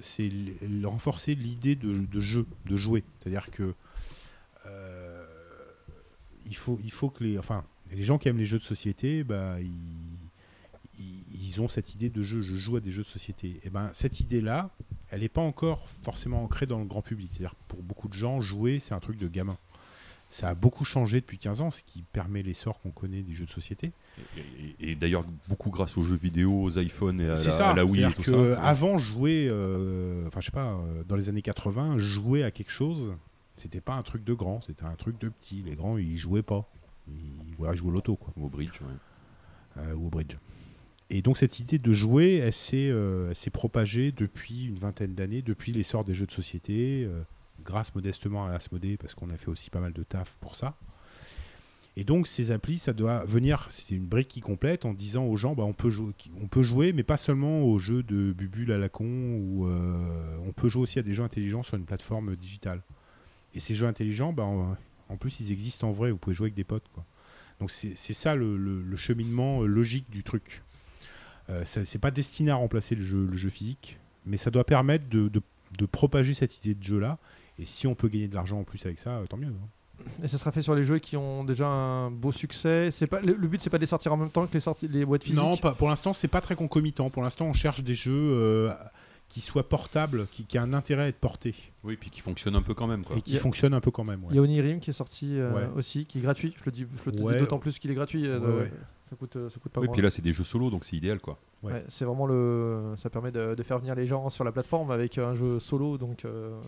renforcer 0.86 1.36
l'idée 1.36 1.76
de, 1.76 2.00
de 2.08 2.20
jeu, 2.20 2.48
de 2.66 2.76
jouer. 2.76 3.04
C'est-à-dire 3.20 3.52
que 3.52 3.74
euh, 4.66 5.26
il 6.48 6.56
faut, 6.56 6.80
il 6.84 6.92
faut 6.92 7.10
que 7.10 7.24
les, 7.24 7.38
enfin, 7.38 7.64
les 7.94 8.04
gens 8.04 8.18
qui 8.18 8.28
aiment 8.30 8.38
les 8.38 8.46
jeux 8.46 8.60
de 8.60 8.64
société, 8.64 9.24
bah, 9.24 9.58
ils, 11.00 11.62
ont 11.62 11.68
cette 11.68 11.96
idée 11.96 12.10
de 12.10 12.22
jeu. 12.24 12.42
Je 12.44 12.56
joue 12.58 12.76
à 12.76 12.80
des 12.80 12.92
jeux 12.92 13.04
de 13.04 13.08
société. 13.08 13.60
Et 13.64 13.70
ben, 13.70 13.90
cette 13.94 14.20
idée-là, 14.20 14.70
elle 15.10 15.22
n'est 15.22 15.30
pas 15.30 15.42
encore 15.42 15.88
forcément 16.04 16.44
ancrée 16.44 16.66
dans 16.68 16.78
le 16.80 16.86
grand 16.86 17.02
public. 17.02 17.30
C'est-à-dire 17.32 17.56
pour 17.68 17.82
beaucoup 17.82 18.08
de 18.08 18.14
gens, 18.14 18.42
jouer, 18.42 18.80
c'est 18.80 18.94
un 18.94 19.00
truc 19.00 19.18
de 19.18 19.28
gamin. 19.28 19.58
Ça 20.30 20.50
a 20.50 20.54
beaucoup 20.56 20.84
changé 20.86 21.22
depuis 21.22 21.38
15 21.38 21.62
ans, 21.62 21.72
ce 21.72 21.82
qui 21.84 22.04
permet 22.12 22.44
l'essor 22.44 22.80
qu'on 22.82 22.92
connaît 22.92 23.22
des 23.24 23.34
jeux 23.34 23.46
de 23.46 23.50
société. 23.52 23.92
Et, 24.38 24.42
et- 24.86 24.92
et 24.92 24.96
d'ailleurs, 24.96 25.24
beaucoup 25.48 25.70
grâce 25.70 25.98
aux 25.98 26.02
jeux 26.02 26.18
vidéo, 26.18 26.64
aux 26.64 26.78
iPhones 26.78 27.22
et 27.22 27.26
à, 27.26 27.30
la, 27.30 27.36
ça. 27.38 27.70
à 27.70 27.74
la 27.74 27.86
Wii 27.86 28.04
et 28.04 28.12
tout 28.14 28.22
que 28.24 28.32
ça. 28.32 28.38
Ouais. 28.38 28.56
Avant, 28.62 28.98
jouer, 28.98 29.48
euh, 29.50 30.28
enfin 30.28 30.42
je 30.42 30.48
sais 30.48 30.52
pas, 30.52 30.74
euh, 30.74 31.04
dans 31.08 31.16
les 31.16 31.30
années 31.30 31.42
80, 31.42 31.98
jouer 31.98 32.44
à 32.44 32.52
quelque 32.52 32.72
chose, 32.72 33.14
c'était 33.56 33.80
pas 33.82 33.94
un 33.96 34.04
truc 34.04 34.24
de 34.26 34.34
grand, 34.34 34.62
c'était 34.62 34.84
un 34.84 34.96
truc 34.96 35.18
de 35.20 35.30
petit. 35.30 35.64
Les 35.66 35.76
grands, 35.76 35.98
ils 35.98 36.18
jouaient 36.18 36.44
pas. 36.44 36.70
Ils, 37.08 37.56
voilà, 37.58 37.74
ils 37.74 37.78
jouaient 37.78 37.90
au 37.90 37.94
loto, 37.94 38.16
quoi, 38.16 38.34
Ou 38.38 38.46
au 38.46 38.50
bridge, 38.50 38.82
ouais. 38.82 39.82
euh, 39.84 39.94
ou 39.94 40.08
au 40.08 40.10
bridge. 40.10 40.36
Et 41.10 41.22
donc 41.22 41.38
cette 41.38 41.60
idée 41.60 41.80
de 41.80 41.94
jouer, 41.94 42.36
elle 42.36 42.54
s'est, 42.54 42.90
euh, 42.90 43.30
elle 43.30 43.36
s'est 43.36 43.50
propagée 43.50 44.12
depuis 44.12 44.66
une 44.66 44.78
vingtaine 44.78 45.14
d'années, 45.14 45.42
depuis 45.42 45.72
l'essor 45.72 46.04
des 46.04 46.14
jeux 46.14 46.26
de 46.26 46.32
société, 46.32 47.06
euh, 47.06 47.22
grâce 47.64 47.96
modestement 47.96 48.48
à 48.48 48.52
Asmodée, 48.52 48.98
parce 48.98 49.16
qu'on 49.16 49.30
a 49.30 49.38
fait 49.38 49.48
aussi 49.48 49.70
pas 49.70 49.80
mal 49.80 49.94
de 49.94 50.04
taf 50.04 50.36
pour 50.42 50.56
ça. 50.56 50.76
Et 51.96 52.04
donc 52.04 52.28
ces 52.28 52.52
applis, 52.52 52.78
ça 52.78 52.94
doit 52.94 53.24
venir, 53.26 53.68
c'est 53.72 53.96
une 53.96 54.06
brique 54.06 54.28
qui 54.28 54.42
complète 54.42 54.86
en 54.86 54.94
disant 54.94 55.26
aux 55.26 55.38
gens, 55.38 55.56
bah, 55.56 55.64
on, 55.64 55.74
peut 55.74 55.90
jouer, 55.90 56.12
on 56.42 56.48
peut 56.48 56.62
jouer, 56.62 56.92
mais 56.92 57.04
pas 57.04 57.18
seulement 57.18 57.64
aux 57.64 57.80
jeux 57.80 58.04
de 58.04 58.34
bubule 58.34 58.72
à 58.72 58.78
la 58.78 58.90
con, 58.90 59.06
ou 59.06 59.66
euh, 59.66 60.38
on 60.46 60.52
peut 60.52 60.68
jouer 60.68 60.84
aussi 60.84 61.00
à 61.00 61.04
des 61.04 61.14
jeux 61.14 61.24
intelligents 61.24 61.64
sur 61.64 61.76
une 61.78 61.86
plateforme 61.86 62.36
digitale. 62.36 62.84
Et 63.56 63.60
ces 63.60 63.74
jeux 63.74 63.88
intelligents, 63.88 64.34
bah, 64.34 64.46
en 65.10 65.18
plus, 65.18 65.40
ils 65.40 65.52
existent 65.52 65.88
en 65.90 65.92
vrai, 65.92 66.12
vous 66.12 66.18
pouvez 66.18 66.36
jouer 66.36 66.46
avec 66.46 66.56
des 66.56 66.64
potes. 66.64 66.88
Quoi. 66.94 67.06
Donc 67.60 67.72
c'est 67.72 67.96
ça 68.14 68.36
le, 68.36 68.56
le- 68.58 68.82
le 68.84 68.96
cheminement 68.98 69.64
euh, 69.64 69.66
logique 69.66 70.10
du 70.10 70.24
truc. 70.24 70.64
Euh, 71.50 71.64
c'est 71.66 71.98
pas 72.00 72.12
destiné 72.12 72.52
à 72.52 72.56
remplacer 72.56 72.94
le 72.96 73.06
jeu, 73.06 73.26
le 73.32 73.38
jeu 73.38 73.50
physique, 73.50 73.98
mais 74.26 74.38
ça 74.38 74.52
doit 74.52 74.66
permettre 74.66 75.08
de, 75.10 75.28
de- 75.30 75.42
de 75.78 75.86
propager 75.86 76.34
cette 76.34 76.58
idée 76.58 76.76
de 76.76 76.84
jeu-là. 76.84 77.18
Et 77.60 77.66
si 77.66 77.88
on 77.88 77.96
peut 77.96 78.08
gagner 78.10 78.28
de 78.28 78.36
l'argent 78.36 78.60
en 78.60 78.64
plus 78.64 78.86
avec 78.86 79.00
ça, 79.00 79.12
euh, 79.12 79.26
tant 79.26 79.38
mieux. 79.38 79.48
hein. 79.48 80.04
Et 80.24 80.28
ça 80.28 80.38
sera 80.38 80.52
fait 80.52 80.62
sur 80.62 80.76
les 80.76 80.86
jeux 80.86 81.00
qui 81.00 81.18
ont 81.18 81.44
déjà 81.44 81.68
un 81.68 82.12
beau 82.12 82.32
succès. 82.32 82.92
C'est 82.92 83.08
pas 83.08 83.20
le, 83.22 83.34
le 83.34 83.48
but, 83.48 83.60
c'est 83.60 83.72
pas 83.72 83.78
de 83.80 83.82
les 83.82 83.88
sortir 83.88 84.14
en 84.14 84.18
même 84.18 84.30
temps 84.30 84.46
que 84.46 84.54
les 84.54 84.60
sorties, 84.60 84.88
les 84.88 85.04
boîtes 85.06 85.24
physiques. 85.24 85.40
Non, 85.40 85.58
pas, 85.58 85.74
pour 85.74 85.90
l'instant, 85.90 86.14
c'est 86.14 86.28
pas 86.28 86.40
très 86.42 86.56
concomitant. 86.56 87.10
Pour 87.10 87.24
l'instant, 87.24 87.46
on 87.48 87.54
cherche 87.54 87.82
des 87.82 87.96
jeux 87.96 88.12
euh, 88.14 88.72
qui 89.30 89.42
soient 89.42 89.68
portables, 89.68 90.28
qui, 90.32 90.44
qui 90.46 90.58
aient 90.58 90.62
un 90.62 90.74
intérêt 90.74 91.04
à 91.04 91.08
être 91.10 91.20
portés 91.20 91.54
Oui, 91.84 91.98
puis 92.00 92.10
qui 92.10 92.22
fonctionne 92.22 92.56
un 92.56 92.62
peu 92.62 92.74
quand 92.74 92.88
même. 92.88 93.04
Quoi. 93.04 93.18
et 93.18 93.22
qui 93.22 93.32
Il 93.32 93.34
y 93.36 93.38
a- 93.38 93.42
fonctionnent 93.42 93.74
un 93.74 93.82
peu 93.82 93.92
quand 93.92 94.04
même. 94.04 94.22
ouais. 94.24 94.30
Il 94.32 94.36
y 94.36 94.40
a 94.40 94.42
Onirim 94.42 94.80
qui 94.80 94.90
est 94.90 94.94
sorti 94.94 95.38
euh, 95.38 95.54
Ouais. 95.54 95.70
aussi, 95.76 96.06
qui 96.06 96.20
est 96.20 96.22
gratuit. 96.22 96.54
Je 96.58 96.66
le 96.66 96.72
dis, 96.72 96.86
je 97.04 97.10
le 97.10 97.16
dis 97.18 97.24
Ouais. 97.24 97.40
d'autant 97.40 97.60
plus 97.60 97.78
qu'il 97.80 97.92
est 97.92 97.96
gratuit. 97.96 98.26
euh, 98.28 98.40
Ouais, 98.40 98.48
de- 98.48 98.52
ouais. 98.60 98.72
Ça 99.10 99.16
coûte, 99.16 99.36
euh, 99.38 99.50
ça 99.50 99.58
coûte 99.60 99.72
pas 99.72 99.80
Oui, 99.80 99.88
puis 99.92 100.02
là, 100.02 100.10
c'est 100.10 100.22
des 100.22 100.34
jeux 100.34 100.44
solo, 100.44 100.70
donc 100.70 100.84
c'est 100.84 100.98
idéal. 100.98 101.20
quoi. 101.22 101.38
Ouais. 101.64 101.72
Ouais, 101.74 101.84
c'est 101.88 102.04
vraiment 102.04 102.26
le. 102.26 102.94
Ça 102.98 103.10
permet 103.10 103.32
de, 103.32 103.56
de 103.56 103.64
faire 103.64 103.80
venir 103.80 103.96
les 103.96 104.06
gens 104.06 104.30
sur 104.30 104.44
la 104.44 104.52
plateforme 104.52 104.92
avec 104.92 105.18
un 105.18 105.34
jeu 105.34 105.60
solo, 105.60 105.98
donc. 105.98 106.26
euh, 106.26 106.60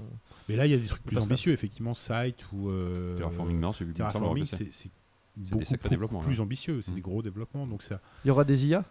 Mais 0.48 0.56
là, 0.56 0.66
il 0.66 0.72
y 0.72 0.74
a 0.74 0.78
des 0.78 0.86
trucs 0.88 1.04
plus 1.04 1.18
ambitieux, 1.18 1.52
effectivement. 1.52 1.94
Site 1.94 2.46
ou. 2.54 2.70
euh, 2.70 3.18
Terraforming 3.18 3.60
Mars, 3.60 3.78
j'ai 3.80 3.86
vu 3.86 3.94
Terraforming, 3.94 4.46
c'est 4.46 4.72
c'est 4.72 4.90
des 5.36 5.50
beaucoup, 5.52 5.64
sacrés 5.66 5.78
beaucoup 5.78 5.90
développements, 5.90 6.20
plus 6.22 6.40
ambitieux. 6.40 6.82
C'est 6.82 6.92
Mm. 6.92 6.96
des 6.96 7.02
gros 7.02 7.22
développements. 7.22 7.68
Donc 7.68 7.84
ça. 7.84 8.00
Il 8.24 8.30
y 8.30 8.32
aura 8.32 8.46
des 8.46 8.66
IA 8.68 8.86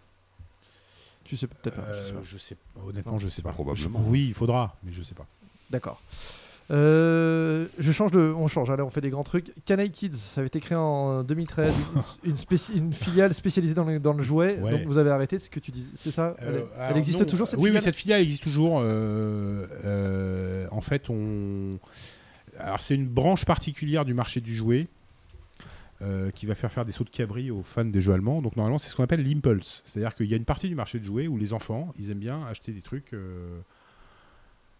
Tu 1.29 1.37
sais 1.37 1.47
peut-être 1.47 1.75
pas. 1.75 1.93
je 1.93 2.03
sais 2.03 2.11
Euh, 2.11 2.13
pas. 2.15 2.19
je 2.23 2.37
sais, 2.39 2.57
honnêtement, 2.87 3.19
je 3.19 3.29
sais 3.29 3.41
pas. 3.43 3.51
Probablement. 3.51 4.01
Je- 4.03 4.09
oui, 4.09 4.25
il 4.29 4.33
faudra, 4.33 4.75
mais 4.83 4.91
je 4.91 5.03
sais 5.03 5.13
pas. 5.15 5.27
D'accord. 5.69 6.01
Euh, 6.71 7.65
je 7.79 7.91
change 7.91 8.11
de, 8.11 8.33
on 8.35 8.47
change. 8.47 8.69
Allez, 8.69 8.83
on 8.83 8.89
fait 8.91 9.01
des 9.01 9.09
grands 9.09 9.23
trucs. 9.23 9.51
Canai 9.65 9.89
Kids, 9.89 10.15
ça 10.15 10.41
avait 10.41 10.47
été 10.47 10.59
créé 10.59 10.77
en 10.77 11.23
2013, 11.23 11.73
une, 12.23 12.29
une 12.31 12.35
spéci- 12.37 12.75
une 12.77 12.93
filiale 12.93 13.33
spécialisée 13.33 13.73
dans 13.73 13.83
le, 13.85 13.99
dans 13.99 14.13
le 14.13 14.21
jouet. 14.23 14.59
Ouais. 14.59 14.71
Donc 14.71 14.81
vous 14.85 14.97
avez 14.97 15.09
arrêté, 15.09 15.39
ce 15.39 15.49
que 15.49 15.59
tu 15.59 15.71
dis, 15.71 15.87
c'est 15.95 16.11
ça? 16.11 16.35
Elle, 16.39 16.47
Euh, 16.47 16.61
elle 16.91 16.97
existe 16.97 17.19
non, 17.19 17.25
toujours 17.25 17.47
cette 17.47 17.59
oui, 17.59 17.65
filiale? 17.69 17.81
Oui, 17.81 17.83
cette 17.85 17.95
filiale 17.95 18.21
existe 18.21 18.43
toujours. 18.43 18.79
euh, 18.81 19.65
euh, 19.85 20.67
en 20.71 20.81
fait, 20.81 21.09
on. 21.09 21.79
Alors, 22.59 22.79
c'est 22.81 22.95
une 22.95 23.07
branche 23.07 23.45
particulière 23.45 24.05
du 24.05 24.13
marché 24.13 24.41
du 24.41 24.55
jouet 24.55 24.87
euh, 26.01 26.31
qui 26.31 26.45
va 26.45 26.55
faire 26.55 26.71
faire 26.71 26.85
des 26.85 26.91
sauts 26.91 27.03
de 27.03 27.09
cabri 27.09 27.51
aux 27.51 27.61
fans 27.63 27.83
des 27.85 28.01
jeux 28.01 28.13
allemands. 28.13 28.41
Donc, 28.41 28.55
normalement, 28.55 28.77
c'est 28.77 28.89
ce 28.89 28.95
qu'on 28.95 29.03
appelle 29.03 29.23
l'impulse. 29.23 29.81
C'est-à-dire 29.85 30.15
qu'il 30.15 30.27
y 30.27 30.33
a 30.33 30.37
une 30.37 30.45
partie 30.45 30.69
du 30.69 30.75
marché 30.75 30.99
du 30.99 31.05
jouet 31.05 31.27
où 31.27 31.37
les 31.37 31.51
enfants, 31.53 31.93
ils 31.99 32.09
aiment 32.11 32.19
bien 32.19 32.45
acheter 32.45 32.71
des 32.71 32.81
trucs 32.81 33.13
euh, 33.13 33.59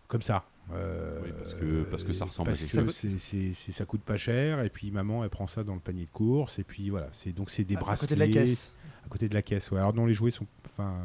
comme 0.07 0.21
ça. 0.21 0.45
Euh, 0.71 1.19
Oui, 1.23 1.29
parce 1.37 1.55
que- 1.55 1.83
parce 1.89 2.03
que 2.03 2.13
ça 2.13 2.25
ressemble 2.25 2.49
à 2.49 2.51
parce 2.51 2.61
quelque 2.61 2.85
que 2.85 2.91
chose. 2.91 3.17
c'est- 3.53 3.71
ça 3.71 3.85
coûte 3.85 4.01
pas 4.01 4.17
cher 4.17 4.61
et 4.61 4.69
puis 4.69 4.91
maman 4.91 5.23
elle 5.23 5.31
prend 5.31 5.47
ça 5.47 5.63
dans 5.63 5.73
le 5.73 5.79
panier 5.79 6.05
de 6.05 6.09
course 6.11 6.59
et 6.59 6.63
puis 6.63 6.91
voilà 6.91 7.07
c'est 7.11 7.31
donc 7.31 7.49
c'est 7.49 7.63
des 7.63 7.75
à 7.75 7.79
bracelets 7.79 8.01
côté 8.07 8.13
de 8.13 8.19
la 8.19 8.27
caisse. 8.27 8.71
à 9.03 9.09
côté 9.09 9.27
de 9.29 9.33
la 9.33 9.41
caisse 9.41 9.71
ouais. 9.71 9.79
alors 9.79 9.95
non 9.95 10.05
les 10.05 10.13
jouets 10.13 10.29
sont 10.29 10.45
enfin 10.67 10.95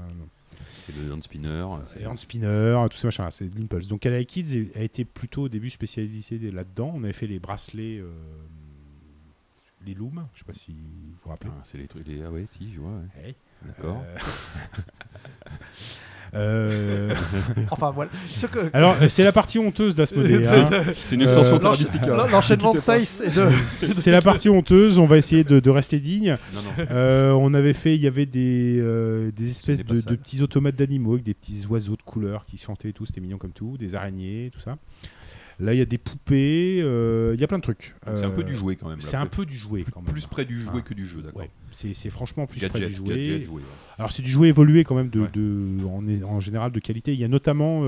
C'est 0.85 0.95
le 0.95 1.11
hand 1.11 1.23
spinner. 1.25 1.65
c'est- 1.87 2.05
hand 2.05 2.19
spinner, 2.19 2.85
tout 2.91 2.99
ça 2.99 3.07
machin, 3.07 3.31
c'est 3.31 3.49
de 3.49 3.59
l'impulse. 3.59 3.89
Donc 3.89 4.01
Kanai 4.01 4.27
Kids 4.27 4.69
a 4.77 4.83
été 4.83 5.07
plutôt 5.07 5.45
au 5.45 5.49
début 5.49 5.71
spécialisé 5.71 6.39
là-dedans. 6.51 6.93
On 6.95 7.03
avait 7.03 7.15
fait 7.15 7.27
les 7.27 7.39
bracelets, 7.39 8.01
euh, 8.01 8.11
les 9.87 9.95
looms, 9.95 10.25
je 10.35 10.39
sais 10.41 10.45
pas 10.45 10.53
si 10.53 10.73
vous 10.73 11.15
vous 11.25 11.31
rappelez. 11.31 11.51
Ah, 11.55 11.61
c'est 11.65 11.79
les 11.79 11.87
trucs. 11.87 12.07
les- 12.07 12.23
Ah 12.23 12.31
ouais, 12.31 12.47
si, 12.59 12.73
je 12.75 12.81
vois. 12.81 12.91
ouais. 12.91 13.27
Ouais. 13.27 13.35
D'accord. 13.67 14.03
Euh, 16.35 17.15
Enfin 17.71 17.91
voilà. 17.93 18.11
Ce 18.35 18.47
que- 18.47 18.69
Alors 18.73 18.97
euh, 19.01 19.09
c'est 19.09 19.23
la 19.23 19.31
partie 19.33 19.59
honteuse 19.61 19.95
d'Asmodée. 19.95 20.45
hein. 20.49 20.69
C'est 21.07 21.15
une 21.15 21.23
Euh, 21.23 21.25
extension. 21.27 21.59
L'en- 21.59 22.27
L'enchaînement 22.29 22.73
de 22.75 22.79
size 22.79 23.23
et 23.25 23.31
de. 23.31 23.49
C'est 23.69 24.11
la 24.11 24.21
partie 24.23 24.49
honteuse. 24.49 24.99
On 24.99 25.07
va 25.07 25.17
essayer 25.19 25.45
de, 25.45 25.61
de 25.61 25.71
rester 25.71 26.01
digne. 26.01 26.37
Non, 26.53 26.63
non. 26.63 26.71
Euh, 26.91 27.31
on 27.33 27.55
avait 27.55 27.73
fait, 27.75 27.95
il 27.95 28.03
y 28.03 28.09
avait 28.09 28.27
des, 28.27 28.79
euh, 28.81 29.31
des 29.31 29.51
espèces 29.51 29.79
de 29.85 29.85
petits 30.17 30.43
automates 30.43 30.75
d'animaux 30.77 31.13
avec 31.13 31.25
des 31.25 31.35
petits 31.35 31.65
oiseaux 31.71 31.97
de 31.97 32.03
couleur 32.03 32.47
qui 32.47 32.57
chantaient 32.57 32.89
et 32.89 32.93
tout, 32.93 33.07
c'était 33.07 33.21
mignon 33.21 33.39
comme 33.39 33.53
tout, 33.53 33.77
des 33.79 33.95
araignées, 33.95 34.51
tout 34.53 34.61
ça. 34.61 34.77
Là, 35.61 35.73
il 35.73 35.79
y 35.79 35.83
a 35.83 35.85
des 35.85 35.99
poupées, 35.99 36.81
euh, 36.83 37.33
il 37.35 37.41
y 37.41 37.45
a 37.45 37.47
plein 37.47 37.59
de 37.59 37.63
trucs. 37.63 37.95
C'est 38.17 38.25
un 38.25 38.31
peu 38.31 38.41
Euh, 38.41 38.45
du 38.45 38.57
jouet 38.57 38.75
quand 38.77 38.89
même. 38.89 39.01
C'est 39.01 39.17
un 39.17 39.27
peu 39.27 39.47
du 39.47 39.57
jouet 39.57 39.85
quand 39.85 40.01
même. 40.03 40.11
Plus 40.13 40.27
près 40.27 40.45
du 40.45 40.59
jouet 40.61 40.79
Ah. 40.79 40.81
que 40.89 40.95
du 40.95 41.07
jeu, 41.07 41.23
d'accord. 41.23 41.43
Ouais, 41.43 41.51
c'est 41.71 42.11
franchement 42.11 42.47
plus 42.47 42.67
près 42.69 42.81
du 42.87 42.93
jouet. 42.95 43.09
gadget, 43.17 43.45
jouet. 43.45 43.61
ouais. 43.63 43.69
Alors 43.99 44.11
c'est 44.13 44.23
du 44.23 44.31
jouet 44.31 44.49
évolué 44.49 44.83
quand 44.85 44.97
même 44.97 45.11
de, 45.11 45.21
Ouais. 45.21 45.29
de- 45.33 45.85
en, 45.87 46.05
en 46.29 46.41
général 46.41 46.73
de 46.73 46.81
qualité. 46.81 47.13
Il 47.15 47.21
y 47.21 47.25
a 47.25 47.29
notamment 47.29 47.83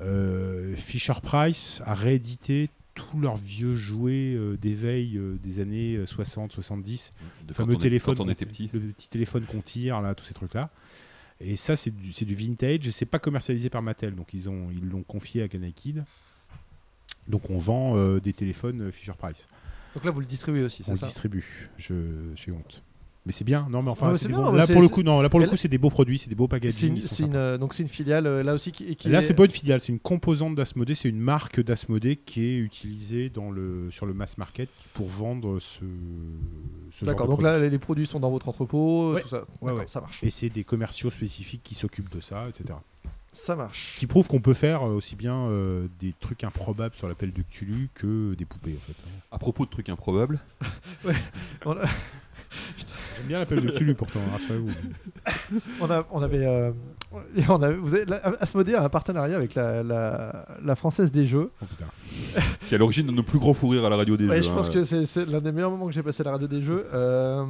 euh, 0.00 0.74
Fisher 0.76 1.14
Price 1.22 1.82
a 1.84 1.94
réédité 1.94 2.70
tous 2.94 3.20
leurs 3.20 3.36
vieux 3.36 3.76
jouets 3.76 4.34
euh, 4.34 4.56
d'éveil 4.56 5.16
euh, 5.18 5.36
des 5.42 5.60
années 5.60 5.98
60-70 6.04 7.12
De 7.42 7.48
le 7.48 7.54
quand 7.54 7.54
fameux 7.54 7.74
on 7.74 7.78
est- 7.78 7.82
téléphone 7.82 8.16
Quand 8.16 8.24
on 8.24 8.28
était 8.28 8.46
petit. 8.46 8.68
le 8.72 8.80
petit 8.80 9.08
téléphone 9.08 9.44
qu'on 9.44 9.60
tire 9.60 10.00
là 10.00 10.14
tous 10.14 10.24
ces 10.24 10.34
trucs 10.34 10.54
là 10.54 10.70
et 11.40 11.54
ça 11.54 11.76
c'est 11.76 11.94
du, 11.94 12.10
du 12.10 12.34
vintage 12.34 12.90
c'est 12.90 13.06
pas 13.06 13.20
commercialisé 13.20 13.70
par 13.70 13.82
Mattel 13.82 14.14
donc 14.16 14.34
ils 14.34 14.44
l'ont 14.44 15.02
confié 15.04 15.42
à 15.42 15.48
Kanakid 15.48 16.04
donc 17.28 17.50
on 17.50 17.58
vend 17.58 17.96
euh, 17.96 18.20
des 18.20 18.32
téléphones 18.32 18.82
euh, 18.82 18.90
Fisher 18.92 19.12
Price 19.18 19.46
Donc 19.94 20.04
là 20.04 20.10
vous 20.10 20.20
le 20.20 20.26
distribuez 20.26 20.62
aussi, 20.64 20.82
on 20.82 20.86
c'est 20.86 20.90
le 20.92 20.96
ça 20.98 21.06
distribue 21.06 21.68
je 21.78 21.94
j'ai 22.36 22.50
honte 22.52 22.82
Mais 23.26 23.32
c'est 23.32 23.44
bien. 23.44 23.66
Non, 23.70 23.82
mais 23.82 23.90
enfin, 23.90 24.16
c'est 24.16 24.28
bien, 24.28 24.40
là 24.52 24.66
pour 24.66 24.80
le 24.80 24.88
coup, 24.88 25.02
non, 25.02 25.20
là 25.20 25.28
pour 25.28 25.38
le 25.40 25.46
coup, 25.46 25.56
c'est 25.56 25.68
des 25.68 25.76
beaux 25.76 25.90
produits, 25.90 26.18
c'est 26.18 26.30
des 26.30 26.34
beaux 26.34 26.48
packaging. 26.48 27.00
c'est 27.02 27.24
une, 27.24 27.36
euh, 27.36 27.58
donc 27.58 27.74
c'est 27.74 27.82
une 27.82 27.88
filiale 27.90 28.24
là 28.40 28.54
aussi 28.54 28.72
qui, 28.72 28.96
qui 28.96 29.08
Là, 29.10 29.18
est- 29.18 29.22
c'est 29.22 29.34
pas 29.34 29.44
une 29.44 29.50
filiale, 29.50 29.80
c'est 29.82 29.92
une 29.92 29.98
composante 29.98 30.54
d'Asmodée, 30.54 30.94
c'est 30.94 31.10
une 31.10 31.20
marque 31.20 31.60
d'Asmodée 31.60 32.16
qui 32.16 32.46
est 32.46 32.56
utilisée 32.56 33.28
dans 33.28 33.50
le, 33.50 33.90
sur 33.90 34.06
le 34.06 34.14
mass 34.14 34.38
market 34.38 34.70
pour 34.94 35.08
vendre 35.08 35.58
ce, 35.60 35.84
ce 36.98 37.04
D'accord, 37.04 37.26
donc 37.26 37.40
produit. 37.42 37.60
là 37.60 37.68
les 37.68 37.78
produits 37.78 38.06
sont 38.06 38.20
dans 38.20 38.30
votre 38.30 38.48
entrepôt, 38.48 39.12
Ouais. 39.12 39.20
tout 39.22 39.28
ça. 39.28 39.44
Ouais, 39.60 39.72
ouais. 39.72 39.84
ça 39.88 40.00
marche. 40.00 40.22
Et 40.24 40.30
c'est 40.30 40.48
des 40.48 40.64
commerciaux 40.64 41.10
spécifiques 41.10 41.62
qui 41.62 41.74
s'occupent 41.74 42.14
de 42.14 42.20
ça, 42.22 42.48
etc. 42.48 42.78
Ça 43.42 43.56
marche. 43.56 43.96
Qui 43.98 44.06
prouve 44.06 44.26
qu'on 44.28 44.40
peut 44.40 44.52
faire 44.54 44.82
euh, 44.86 44.90
aussi 44.94 45.16
bien 45.16 45.34
euh, 45.46 45.86
des 46.00 46.14
trucs 46.20 46.44
improbables 46.44 46.94
sur 46.94 47.08
l'appel 47.08 47.32
de 47.32 47.42
Cthulhu 47.42 47.88
que 47.94 48.34
des 48.34 48.44
poupées, 48.44 48.74
en 48.76 48.80
fait. 48.86 48.96
À 49.32 49.38
propos 49.38 49.64
de 49.64 49.70
trucs 49.70 49.88
improbables, 49.88 50.38
On 51.64 51.72
a, 51.72 51.82
J'aime 53.16 53.26
bien 53.26 53.38
l'appel 53.38 53.60
de 53.60 53.70
Cthulhu 53.70 53.94
pourtant, 53.94 54.20
hein, 54.20 54.32
rassurez-vous. 54.32 54.70
on 55.80 55.90
a- 55.90 56.06
on 56.10 56.22
avait, 56.22 56.46
euh, 56.46 56.72
on 57.48 57.62
avait, 57.62 57.74
vous 57.76 57.94
avez, 57.94 58.04
la- 58.06 58.22
Asmodée 58.40 58.74
a 58.74 58.84
un 58.84 58.88
partenariat 58.88 59.36
avec 59.36 59.54
la, 59.54 59.82
la, 59.82 60.44
la 60.62 60.76
française 60.76 61.10
des 61.10 61.26
jeux. 61.26 61.50
Oh, 61.62 61.64
putain. 61.66 61.86
qui 62.66 62.74
est 62.74 62.76
à 62.76 62.78
l'origine 62.78 63.06
de 63.06 63.12
nos 63.12 63.22
plus 63.22 63.38
grands 63.38 63.54
fous 63.54 63.68
rires 63.68 63.84
à 63.84 63.88
la 63.90 63.96
radio 63.96 64.16
des 64.16 64.28
Ouais, 64.28 64.36
jeux. 64.36 64.42
je 64.50 64.54
pense 64.54 64.68
hein. 64.68 64.72
que 64.72 64.84
c'est 64.84 65.06
c'est 65.06 65.26
l'un 65.26 65.40
des 65.40 65.52
meilleurs 65.52 65.70
moments 65.70 65.86
que 65.86 65.92
j'ai 65.92 66.02
passé 66.02 66.20
à 66.22 66.24
la 66.24 66.32
radio 66.32 66.46
des 66.46 66.62
jeux. 66.62 66.86
Euh, 66.92 67.44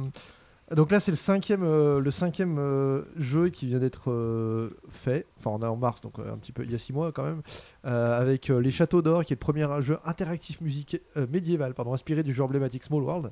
donc 0.75 0.91
là, 0.91 0.99
c'est 0.99 1.11
le 1.11 1.17
cinquième, 1.17 1.63
euh, 1.63 1.99
le 1.99 2.11
cinquième 2.11 2.57
euh, 2.59 3.01
jeu 3.17 3.49
qui 3.49 3.65
vient 3.67 3.79
d'être 3.79 4.11
euh, 4.11 4.69
fait. 4.91 5.25
Enfin, 5.39 5.51
on 5.51 5.61
est 5.63 5.67
en 5.69 5.75
mars, 5.75 6.01
donc 6.01 6.19
euh, 6.19 6.31
un 6.33 6.37
petit 6.37 6.51
peu 6.51 6.63
il 6.63 6.71
y 6.71 6.75
a 6.75 6.79
six 6.79 6.93
mois 6.93 7.11
quand 7.11 7.23
même, 7.23 7.41
euh, 7.85 8.19
avec 8.19 8.49
euh, 8.49 8.59
les 8.61 8.71
Châteaux 8.71 9.01
d'Or, 9.01 9.25
qui 9.25 9.33
est 9.33 9.35
le 9.35 9.39
premier 9.39 9.67
jeu 9.81 9.97
interactif 10.05 10.61
musique 10.61 11.01
euh, 11.17 11.25
médiéval, 11.31 11.73
pardon, 11.73 11.93
inspiré 11.93 12.23
du 12.23 12.33
jeu 12.33 12.43
emblématique 12.43 12.83
Small 12.83 13.01
World. 13.03 13.31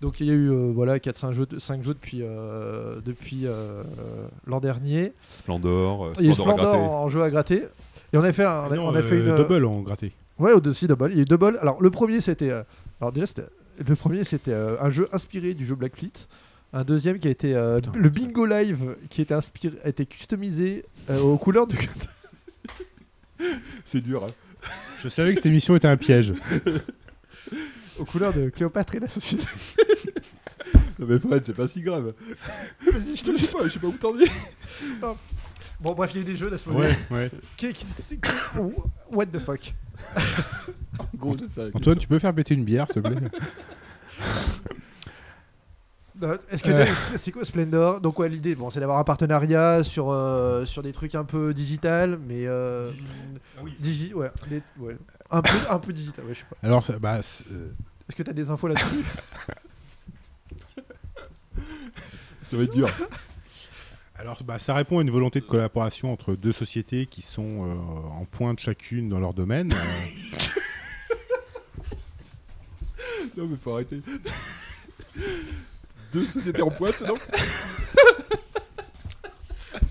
Donc 0.00 0.18
il 0.20 0.26
y 0.26 0.30
a 0.30 0.34
eu 0.34 0.50
euh, 0.50 0.72
voilà 0.74 0.98
4-5 0.98 1.32
jeux, 1.32 1.46
de- 1.46 1.58
cinq 1.60 1.82
jeux 1.84 1.94
depuis, 1.94 2.18
euh, 2.22 3.00
depuis 3.04 3.42
euh, 3.46 3.84
l'an 4.46 4.60
dernier. 4.60 5.12
Splendor, 5.34 6.06
euh, 6.06 6.12
Il 6.18 6.24
y 6.24 6.28
a 6.28 6.30
eu 6.32 6.34
Splendor 6.34 6.74
en, 6.74 7.08
jeu 7.08 7.22
à 7.22 7.30
gratter. 7.30 7.62
Et 8.12 8.18
on 8.18 8.24
a 8.24 8.32
fait, 8.32 8.44
un- 8.44 8.64
on 8.68 8.72
a, 8.72 8.76
Non, 8.76 8.88
on 8.88 8.94
a 8.94 9.02
fait 9.02 9.20
une 9.20 9.36
double 9.36 9.64
en 9.64 9.80
gratté. 9.82 10.12
Ouais, 10.38 10.52
au-dessus 10.52 10.88
double. 10.88 11.10
Il 11.12 11.16
y 11.16 11.20
a 11.20 11.22
eu 11.22 11.26
double. 11.26 11.56
Alors, 11.60 11.80
le 11.80 11.90
premier, 11.90 12.20
c'était. 12.20 12.50
euh, 12.50 12.62
alors, 13.00 13.12
déjà, 13.12 13.26
c'était. 13.26 13.44
Le 13.88 13.94
premier, 13.94 14.24
c'était 14.24 14.52
euh, 14.52 14.76
un 14.80 14.90
jeu 14.90 15.08
inspiré 15.12 15.54
du 15.54 15.64
jeu 15.64 15.74
Black 15.76 15.96
Fleet. 15.96 16.12
Un 16.76 16.82
deuxième 16.82 17.18
qui 17.20 17.28
a 17.28 17.30
été 17.30 17.54
euh, 17.54 17.76
Putain, 17.80 17.92
le 17.98 18.08
Bingo 18.08 18.44
Live, 18.46 18.96
qui 19.08 19.22
était 19.22 19.32
inspiré, 19.34 19.76
a 19.84 19.88
été 19.88 20.06
customisé 20.06 20.84
euh, 21.08 21.20
aux 21.20 21.38
couleurs 21.38 21.68
du. 21.68 21.76
C'est 23.84 24.00
dur. 24.00 24.24
hein. 24.24 24.32
Je 24.98 25.08
savais 25.08 25.30
que 25.30 25.36
cette 25.36 25.46
émission 25.46 25.76
était 25.76 25.86
un 25.88 25.96
piège. 25.96 26.34
aux 27.98 28.04
couleurs 28.04 28.32
de 28.32 28.48
Cléopâtre 28.48 28.96
et 28.96 29.00
la 29.00 29.08
société. 29.08 29.44
Non, 30.96 31.06
mais 31.08 31.18
Fred, 31.18 31.42
c'est 31.44 31.54
pas 31.54 31.66
si 31.66 31.80
grave. 31.80 32.14
Vas-y, 32.86 33.16
je 33.16 33.24
te 33.24 33.30
laisse. 33.32 33.52
je 33.64 33.68
sais 33.68 33.78
pas 33.80 33.88
où 33.88 33.92
t'en 33.92 34.16
es. 34.16 34.26
Bon, 35.80 35.92
bref, 35.92 36.12
il 36.14 36.16
y 36.16 36.18
a 36.18 36.22
eu 36.22 36.24
des 36.24 36.36
jeux 36.36 36.48
d'Asmodée. 36.48 36.86
Ouais, 36.86 36.96
ouais. 37.10 37.30
Qui, 37.56 37.72
qui- 37.72 37.84
c'est- 37.84 38.20
what 39.10 39.26
the 39.26 39.40
fuck 39.40 39.74
Gros, 41.16 41.36
c'est 41.36 41.48
ça. 41.48 41.62
Antoine, 41.74 41.98
tu 41.98 42.06
peux 42.06 42.20
faire 42.20 42.32
péter 42.32 42.54
une 42.54 42.62
bière, 42.64 42.86
s'il 42.92 43.02
te 43.02 43.08
plaît? 43.08 43.28
Est-ce 46.50 46.62
que 46.62 46.70
Euh. 46.70 46.86
c'est- 47.16 47.32
quoi 47.32 47.44
Splendor 47.44 48.00
Donc 48.00 48.18
ouais, 48.20 48.28
l'idée, 48.28 48.54
bon, 48.54 48.70
c'est 48.70 48.78
d'avoir 48.80 48.98
un 49.00 49.04
partenariat 49.04 49.82
sur 49.82 50.10
euh, 50.10 50.64
sur 50.64 50.82
des 50.82 50.92
trucs 50.92 51.14
un 51.16 51.24
peu 51.24 51.52
digital, 51.52 52.18
mais 52.28 52.46
euh, 52.46 52.92
digi, 53.80 54.14
ouais, 54.14 54.30
des- 54.48 54.62
ouais, 54.78 54.96
un 55.30 55.42
peu 55.42 55.56
un 55.68 55.78
peu 55.80 55.92
digital, 55.92 56.24
ouais, 56.24 56.34
je 56.34 56.38
sais 56.40 56.44
pas. 56.48 56.56
Alors, 56.62 56.84
bah, 57.00 57.16
euh, 57.16 57.68
Est-ce 58.08 58.16
que 58.16 58.22
t'as 58.22 58.32
des 58.32 58.48
infos 58.50 58.68
là-dessus? 58.68 58.86
Ça 62.44 62.56
va 62.58 62.62
être 62.64 62.72
dur. 62.74 62.88
alors 64.16 64.40
bah, 64.44 64.58
ça 64.58 64.74
répond 64.74 64.98
à 64.98 65.02
une 65.02 65.10
volonté 65.10 65.40
de 65.40 65.46
collaboration 65.46 66.12
entre 66.12 66.34
deux 66.36 66.52
sociétés 66.52 67.06
qui 67.06 67.22
sont 67.22 67.64
euh, 67.66 67.74
en 68.12 68.24
pointe 68.26 68.60
chacune 68.60 69.08
dans 69.08 69.18
leur 69.18 69.34
domaine. 69.34 69.72
Non, 73.36 73.48
mais 73.48 73.56
faut 73.56 73.72
arrêter. 73.74 74.00
Deux 76.14 76.26
sociétés 76.26 76.62
en 76.62 76.70
pointe, 76.70 77.02
non 77.02 77.16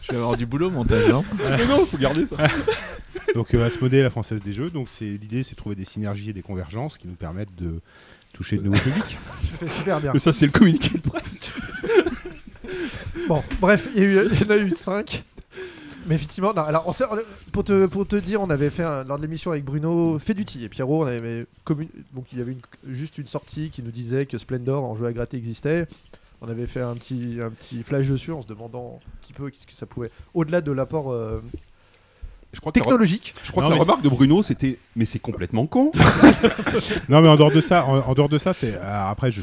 Je 0.01 0.11
vais 0.11 0.17
avoir 0.17 0.37
du 0.37 0.45
boulot 0.45 0.67
au 0.67 0.71
montage, 0.71 1.09
non 1.09 1.25
Mais 1.37 1.65
non, 1.65 1.85
faut 1.85 1.97
garder 1.97 2.25
ça. 2.25 2.37
donc 3.35 3.53
euh, 3.53 3.65
Asmodée, 3.65 4.01
la 4.01 4.09
française 4.09 4.41
des 4.41 4.53
jeux. 4.53 4.69
Donc 4.69 4.87
c'est 4.87 5.03
l'idée, 5.03 5.43
c'est 5.43 5.51
de 5.51 5.57
trouver 5.57 5.75
des 5.75 5.83
synergies 5.83 6.29
et 6.29 6.33
des 6.33 6.41
convergences 6.41 6.97
qui 6.97 7.09
nous 7.09 7.15
permettent 7.15 7.53
de 7.55 7.81
toucher 8.31 8.55
de 8.55 8.63
nouveaux 8.63 8.79
publics. 8.83 9.17
Je 9.43 9.57
fais 9.57 9.67
super 9.67 9.99
bien. 9.99 10.11
Mais 10.13 10.19
ça, 10.19 10.31
c'est 10.31 10.45
le 10.45 10.53
communiqué 10.53 10.97
de 10.97 11.09
presse. 11.09 11.51
Bon, 13.27 13.43
bref, 13.59 13.89
il 13.93 14.13
y 14.13 14.45
en 14.45 14.49
a 14.49 14.57
eu 14.57 14.69
5. 14.69 15.23
Mais 16.05 16.15
effectivement, 16.15 16.53
non, 16.53 16.61
alors 16.63 16.83
on 16.87 16.91
on 16.91 17.17
pour, 17.51 17.63
te, 17.63 17.85
pour 17.85 18.05
te 18.07 18.15
dire, 18.15 18.41
on 18.41 18.49
avait 18.49 18.69
fait 18.69 18.83
un- 18.83 19.03
lors 19.03 19.17
de 19.17 19.21
l'émission 19.23 19.51
avec 19.51 19.63
Bruno 19.63 20.19
Feduti 20.19 20.63
et 20.63 20.69
Pierrot, 20.69 21.03
on 21.03 21.07
avait 21.07 21.45
commu- 21.65 21.89
donc 22.13 22.25
il 22.33 22.39
y 22.39 22.41
avait 22.41 22.51
une- 22.53 22.93
juste 22.95 23.17
une 23.17 23.27
sortie 23.27 23.69
qui 23.69 23.81
nous 23.83 23.91
disait 23.91 24.25
que 24.25 24.37
Splendor 24.37 24.83
en 24.83 24.95
jeu 24.95 25.05
à 25.05 25.13
gratter 25.13 25.37
existait. 25.37 25.87
On 26.41 26.49
avait 26.49 26.67
fait 26.67 26.81
un 26.81 26.95
petit, 26.95 27.37
un 27.41 27.49
petit 27.51 27.83
flash 27.83 28.07
dessus 28.07 28.31
en 28.33 28.41
se 28.41 28.47
demandant 28.47 28.99
un 29.01 29.17
petit 29.21 29.31
peu 29.33 29.49
qu'est-ce 29.49 29.65
que 29.65 29.71
ça 29.73 29.85
pouvait, 29.85 30.11
au-delà 30.33 30.59
de 30.59 30.73
l'apport 30.73 31.11
euh, 31.13 31.41
Je 32.51 32.59
crois 32.59 32.73
que, 32.73 32.79
la, 32.79 32.83
re- 32.83 32.87
technologique. 32.89 33.33
je 33.45 33.51
crois 33.51 33.63
Non, 33.63 33.69
que 33.69 33.73
la 33.73 33.77
mais 33.77 33.83
remarque 33.83 34.01
de 34.03 34.09
Bruno, 34.09 34.43
c'était 34.43 34.77
Mais 34.97 35.05
c'est 35.05 35.19
complètement 35.19 35.67
con. 35.67 35.91
non, 37.07 37.21
mais 37.21 37.29
en 37.29 37.37
dehors 37.37 37.51
de 37.51 37.61
ça, 37.61 37.85
en, 37.85 37.99
en 37.99 38.13
dehors 38.13 38.27
de 38.29 38.37
ça, 38.39 38.51
c'est 38.51 38.73
euh, 38.75 39.05
après 39.09 39.31
je. 39.31 39.41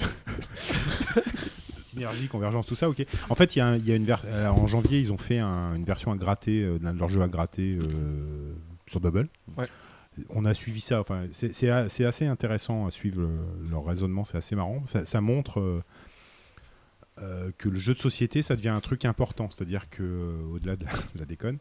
Synergie, 1.91 2.29
convergence, 2.29 2.67
tout 2.67 2.75
ça, 2.77 2.89
ok. 2.89 3.05
En 3.29 3.35
fait, 3.35 3.55
il 3.57 3.61
y 3.61 3.63
a, 3.63 3.67
un- 3.69 3.77
il 3.77 3.87
y 3.89 3.93
a 3.93 3.97
une 3.97 4.05
ver- 4.05 4.23
euh, 4.27 4.49
en 4.49 4.67
janvier, 4.67 4.99
ils 5.01 5.13
ont 5.13 5.19
fait 5.19 5.39
un- 5.39 5.75
une 5.75 5.85
version 5.85 6.11
à 6.13 6.17
gratter 6.17 6.63
euh, 6.63 6.79
d'un 6.79 6.93
de 6.95 6.99
leurs 6.99 7.09
jeux 7.09 7.23
à 7.23 7.29
gratter 7.29 7.77
euh, 7.81 8.53
sur 8.87 9.01
Double. 9.01 9.29
Ouais. 9.57 9.67
On 10.31 10.45
a 10.45 10.55
suivi 10.55 10.81
ça. 10.81 11.01
Enfin, 11.01 11.25
c'est- 11.33 11.69
assez 11.71 12.27
intéressant 12.27 12.87
à 12.87 12.91
suivre 12.91 13.21
le- 13.23 13.69
leur 13.71 13.85
raisonnement. 13.85 14.25
C'est 14.25 14.37
assez 14.39 14.55
marrant. 14.57 14.83
Ça, 14.87 15.05
ça 15.05 15.21
montre 15.21 15.83
euh, 17.19 17.51
que 17.59 17.69
le 17.69 17.79
jeu 17.79 17.93
de 17.95 17.99
société, 17.99 18.43
ça 18.43 18.57
devient 18.57 18.69
un 18.71 18.81
truc 18.81 19.05
important. 19.05 19.49
C'est-à-dire 19.49 19.91
que 19.91 20.37
au-delà 20.53 20.77
de, 20.77 20.85
la- 20.85 20.91
de 21.15 21.19
la 21.21 21.25
déconne, 21.27 21.59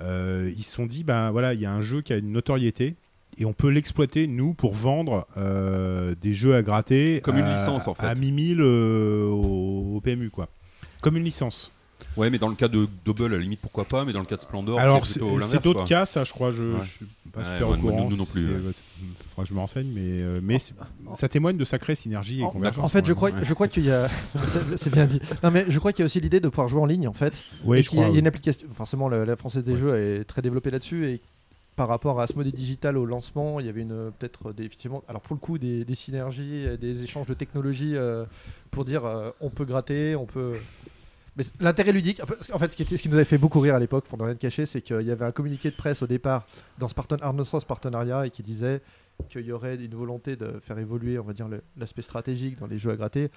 ils 0.00 0.62
se 0.64 0.74
sont 0.74 0.86
dit, 0.86 1.04
ben 1.04 1.30
voilà, 1.30 1.54
il 1.54 1.60
y 1.60 1.66
a 1.66 1.72
un 1.72 1.82
jeu 1.82 2.00
qui 2.02 2.12
a 2.12 2.16
une 2.16 2.32
notoriété 2.32 2.96
et 3.38 3.44
on 3.44 3.52
peut 3.52 3.68
l'exploiter 3.68 4.26
nous 4.26 4.54
pour 4.54 4.74
vendre 4.74 5.26
euh, 5.36 6.14
des 6.20 6.34
jeux 6.34 6.54
à 6.54 6.62
gratter 6.62 7.20
Comme 7.22 7.38
une 7.38 7.44
à- 7.44 7.56
licence, 7.56 7.88
en 7.88 7.94
fait. 7.94 8.06
à 8.06 8.14
mi-mille 8.14 8.60
euh, 8.60 9.26
au, 9.28 9.96
au 9.96 10.00
PMU 10.00 10.30
quoi 10.30 10.48
comme 11.00 11.16
une 11.16 11.24
licence 11.24 11.70
Ouais, 12.16 12.30
mais 12.30 12.38
dans 12.38 12.48
le 12.48 12.54
cas 12.54 12.68
de 12.68 12.86
Double, 13.04 13.24
à 13.24 13.28
la 13.28 13.38
limite, 13.38 13.58
pourquoi 13.60 13.84
pas, 13.86 14.04
mais 14.04 14.12
dans 14.12 14.20
le 14.20 14.24
cas 14.26 14.36
de 14.36 14.42
Splendor, 14.42 14.78
alors 14.78 15.04
c'est 15.04 15.18
d'autres 15.20 15.72
quoi. 15.80 15.84
cas 15.84 16.06
ça 16.06 16.22
je 16.24 16.32
crois 16.32 16.52
je, 16.52 16.62
Ouais. 16.62 16.80
je 16.82 16.90
suis 16.90 17.06
pas 17.32 17.40
Ouais, 17.40 17.46
super 17.46 17.68
ouais, 17.70 17.74
au 17.76 17.80
courant 17.80 18.08
nous 18.08 18.16
non 18.16 18.24
plus, 18.24 18.46
je 19.44 19.52
me 19.54 19.58
renseigne 19.58 19.88
mais, 19.92 20.00
euh, 20.22 20.38
mais 20.42 20.58
c'est- 20.60 20.74
ça 21.14 21.28
témoigne 21.28 21.56
de 21.56 21.64
sacrée 21.64 21.94
synergie 21.96 22.40
et 22.40 22.44
En, 22.44 22.50
convergence 22.50 22.84
en 22.84 22.88
fait, 22.88 23.04
je 23.04 23.12
crois, 23.12 23.30
je 23.42 23.52
crois 23.54 23.66
qu'il 23.68 23.84
y 23.84 23.90
a. 23.90 24.08
c'est- 24.76 24.90
bien 24.90 25.06
dit. 25.06 25.20
Non, 25.42 25.50
mais 25.50 25.64
je 25.68 25.78
crois 25.80 25.92
qu'il 25.92 26.00
y 26.00 26.04
a 26.04 26.06
aussi 26.06 26.20
l'idée 26.20 26.38
de 26.40 26.48
pouvoir 26.48 26.68
jouer 26.68 26.80
en 26.80 26.86
ligne, 26.86 27.08
en 27.08 27.12
fait. 27.12 27.42
Ouais, 27.64 27.80
Et 27.80 27.82
je 27.82 27.88
qu'il 27.90 27.98
y 27.98 28.02
a- 28.02 28.04
crois, 28.04 28.12
il 28.12 28.14
y 28.14 28.16
a 28.16 28.20
une 28.20 28.24
oui. 28.24 28.28
application. 28.28 28.66
Forcément, 28.72 29.08
la, 29.08 29.24
la 29.24 29.36
française 29.36 29.64
des 29.64 29.72
Ouais. 29.72 29.78
jeux 29.80 29.96
est 29.98 30.24
très 30.24 30.40
développée 30.42 30.70
là-dessus. 30.70 31.08
Et 31.08 31.20
par 31.76 31.88
rapport 31.88 32.20
à 32.20 32.24
Asmodee 32.24 32.52
Digital 32.52 32.96
au 32.96 33.04
lancement, 33.04 33.58
il 33.60 33.66
y 33.66 33.68
avait 33.68 33.84
peut-être 33.84 34.52
des 34.52 34.64
effectivement. 34.64 35.02
Alors 35.08 35.22
pour 35.22 35.34
le 35.34 35.40
coup, 35.40 35.58
des, 35.58 35.84
synergies, 35.94 36.66
des 36.78 37.02
échanges 37.02 37.26
de 37.26 37.34
technologies 37.34 37.96
euh, 37.96 38.24
pour 38.70 38.84
dire 38.84 39.04
euh, 39.04 39.30
on 39.40 39.50
peut 39.50 39.64
gratter, 39.64 40.14
on 40.16 40.26
peut. 40.26 40.54
Mais 41.36 41.42
l'intérêt 41.58 41.90
ludique, 41.90 42.20
qu'en 42.50 42.58
fait, 42.60 42.70
ce 42.70 42.76
qui, 42.76 42.84
ce 42.96 43.02
qui 43.02 43.08
nous 43.08 43.16
avait 43.16 43.24
fait 43.24 43.38
beaucoup 43.38 43.58
rire 43.58 43.74
à 43.74 43.80
l'époque, 43.80 44.04
pour 44.04 44.16
ne 44.18 44.22
rien 44.22 44.36
cacher, 44.36 44.66
c'est 44.66 44.82
qu'il 44.82 45.02
y 45.02 45.10
avait 45.10 45.24
un 45.24 45.32
communiqué 45.32 45.68
de 45.68 45.74
presse 45.74 46.00
au 46.00 46.06
départ 46.06 46.46
dans 46.78 46.86
ce, 46.88 46.94
parten- 46.94 47.20
Arnold 47.22 47.48
Source 47.48 47.64
partenariat 47.64 48.24
et 48.24 48.30
qui 48.30 48.44
disait 48.44 48.80
qu'il 49.28 49.46
y 49.46 49.52
aurait 49.52 49.76
une 49.76 49.94
volonté 49.94 50.36
de 50.36 50.60
faire 50.60 50.78
évoluer, 50.78 51.18
on 51.18 51.24
va 51.24 51.32
dire, 51.32 51.48
l'aspect 51.76 52.02
stratégique 52.02 52.58
dans 52.58 52.66
les 52.66 52.78
jeux 52.78 52.90
à 52.90 52.96
gratter. 52.96 53.30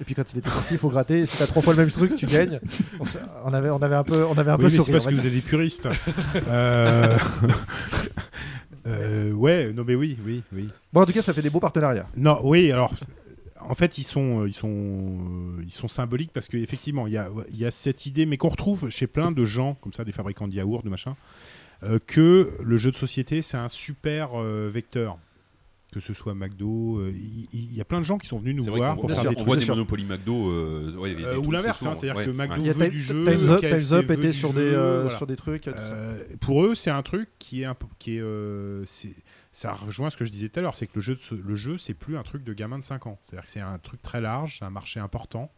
Et 0.00 0.04
puis 0.04 0.14
quand 0.14 0.24
il 0.32 0.38
était 0.38 0.50
sorti, 0.50 0.74
il 0.74 0.78
faut 0.78 0.90
gratter. 0.90 1.20
Et 1.20 1.26
si 1.26 1.36
t'as 1.36 1.46
trois 1.46 1.62
fois 1.62 1.72
le 1.74 1.80
même 1.80 1.90
truc, 1.90 2.14
tu 2.14 2.26
gagnes. 2.26 2.60
On, 3.44 3.52
avait, 3.52 3.70
on 3.70 3.82
avait 3.82 3.94
un 3.94 4.04
peu, 4.04 4.24
on 4.24 4.36
avait 4.38 4.50
un 4.50 4.56
Oui, 4.56 4.64
peu 4.64 4.70
c'est 4.70 4.90
parce 4.90 5.06
que 5.06 5.14
vous 5.14 5.26
êtes 5.26 5.32
des 5.32 5.40
puristes. 5.40 5.88
Euh, 6.48 7.16
euh, 8.86 9.32
ouais, 9.32 9.72
non 9.72 9.84
mais 9.86 9.94
oui, 9.94 10.16
oui, 10.24 10.42
oui. 10.52 10.68
Bon, 10.92 11.02
en 11.02 11.06
tout 11.06 11.12
cas, 11.12 11.22
ça 11.22 11.32
fait 11.32 11.42
des 11.42 11.50
beaux 11.50 11.60
partenariats. 11.60 12.08
Non, 12.16 12.40
oui, 12.42 12.70
alors 12.70 12.92
en 13.68 13.74
fait, 13.74 13.98
ils 13.98 14.04
sont, 14.04 14.42
euh, 14.42 14.48
ils 14.48 14.54
sont, 14.54 15.58
ils 15.62 15.72
sont 15.72 15.88
symboliques 15.88 16.32
parce 16.32 16.48
qu'effectivement, 16.48 17.06
il 17.06 17.14
y 17.14 17.18
a, 17.18 17.28
y 17.52 17.64
a 17.64 17.70
cette 17.70 18.06
idée, 18.06 18.26
mais 18.26 18.36
qu'on 18.36 18.48
retrouve 18.48 18.90
chez 18.90 19.06
plein 19.06 19.32
de 19.32 19.44
gens, 19.44 19.74
comme 19.80 19.92
ça, 19.92 20.04
des 20.04 20.12
fabricants 20.12 20.48
de 20.48 20.54
yaourts, 20.54 20.82
de 20.82 20.90
machin, 20.90 21.16
que 22.06 22.52
le 22.62 22.76
jeu 22.76 22.90
de 22.90 22.96
société, 22.96 23.42
c'est 23.42 23.56
un 23.56 23.68
super 23.68 24.30
euh, 24.40 24.70
vecteur. 24.72 25.18
Que 25.92 26.00
ce 26.00 26.12
soit 26.12 26.34
McDo, 26.34 26.98
euh, 26.98 27.12
il 27.52 27.72
y, 27.76 27.80
a 27.80 27.84
plein 27.84 28.00
de 28.00 28.04
gens 28.04 28.18
qui 28.18 28.26
sont 28.26 28.38
venus 28.40 28.56
nous 28.56 28.64
voir 28.74 28.96
pour 28.96 29.08
faire 29.08 29.20
sûr, 29.20 29.30
des 29.30 29.36
on 29.36 29.44
trucs. 29.44 29.46
voit 29.46 29.56
bien 29.58 29.64
des. 29.66 29.70
Monopoly 29.70 30.04
McDo. 30.04 30.50
euh, 30.50 30.92
ouais, 30.96 31.12
il 31.12 31.12
y 31.12 31.14
a 31.14 31.18
des 31.18 31.24
Euh, 31.24 31.32
trucs, 31.34 31.46
ou 31.46 31.50
l'inverse, 31.52 31.82
hein, 31.86 31.94
c'est-à-dire 31.94 32.16
ouais, 32.16 32.24
que 32.24 32.30
ouais. 32.30 32.48
McDo 32.48 32.68
a 32.68 32.72
veut 32.72 32.88
du 32.88 33.00
jeu, 33.00 33.24
Time's 33.24 33.92
Up, 33.92 34.10
était 34.10 34.32
sur 34.32 34.48
jeu, 34.52 34.58
des, 34.58 34.74
euh, 34.74 35.02
voilà. 35.02 35.16
sur 35.16 35.26
des 35.28 35.36
trucs. 35.36 35.62
tout 35.62 35.70
ça. 35.70 35.76
Euh, 35.78 36.24
pour 36.40 36.64
eux, 36.64 36.74
c'est 36.74 36.90
un 36.90 37.02
truc 37.04 37.28
qui 37.38 37.62
est, 37.62 37.68
qui 38.00 38.16
est, 38.16 38.20
euh, 38.20 38.84
ça 39.52 39.72
rejoint 39.72 40.10
ce 40.10 40.16
que 40.16 40.24
je 40.24 40.32
disais 40.32 40.48
tout 40.48 40.58
à 40.58 40.62
l'heure, 40.64 40.74
c'est 40.74 40.86
que 40.88 40.92
le 40.96 41.00
jeu, 41.00 41.14
de 41.14 41.36
le 41.46 41.54
jeu, 41.54 41.78
c'est 41.78 41.94
plus 41.94 42.16
un 42.16 42.24
truc 42.24 42.42
de 42.42 42.52
gamin 42.54 42.80
de 42.80 42.84
5 42.84 43.06
ans. 43.06 43.20
C'est-à-dire 43.22 43.44
que 43.44 43.50
c'est 43.50 43.60
un 43.60 43.78
truc 43.78 44.02
très 44.02 44.20
large, 44.20 44.56
c'est 44.58 44.64
un 44.64 44.70
marché 44.70 44.98
important, 44.98 45.52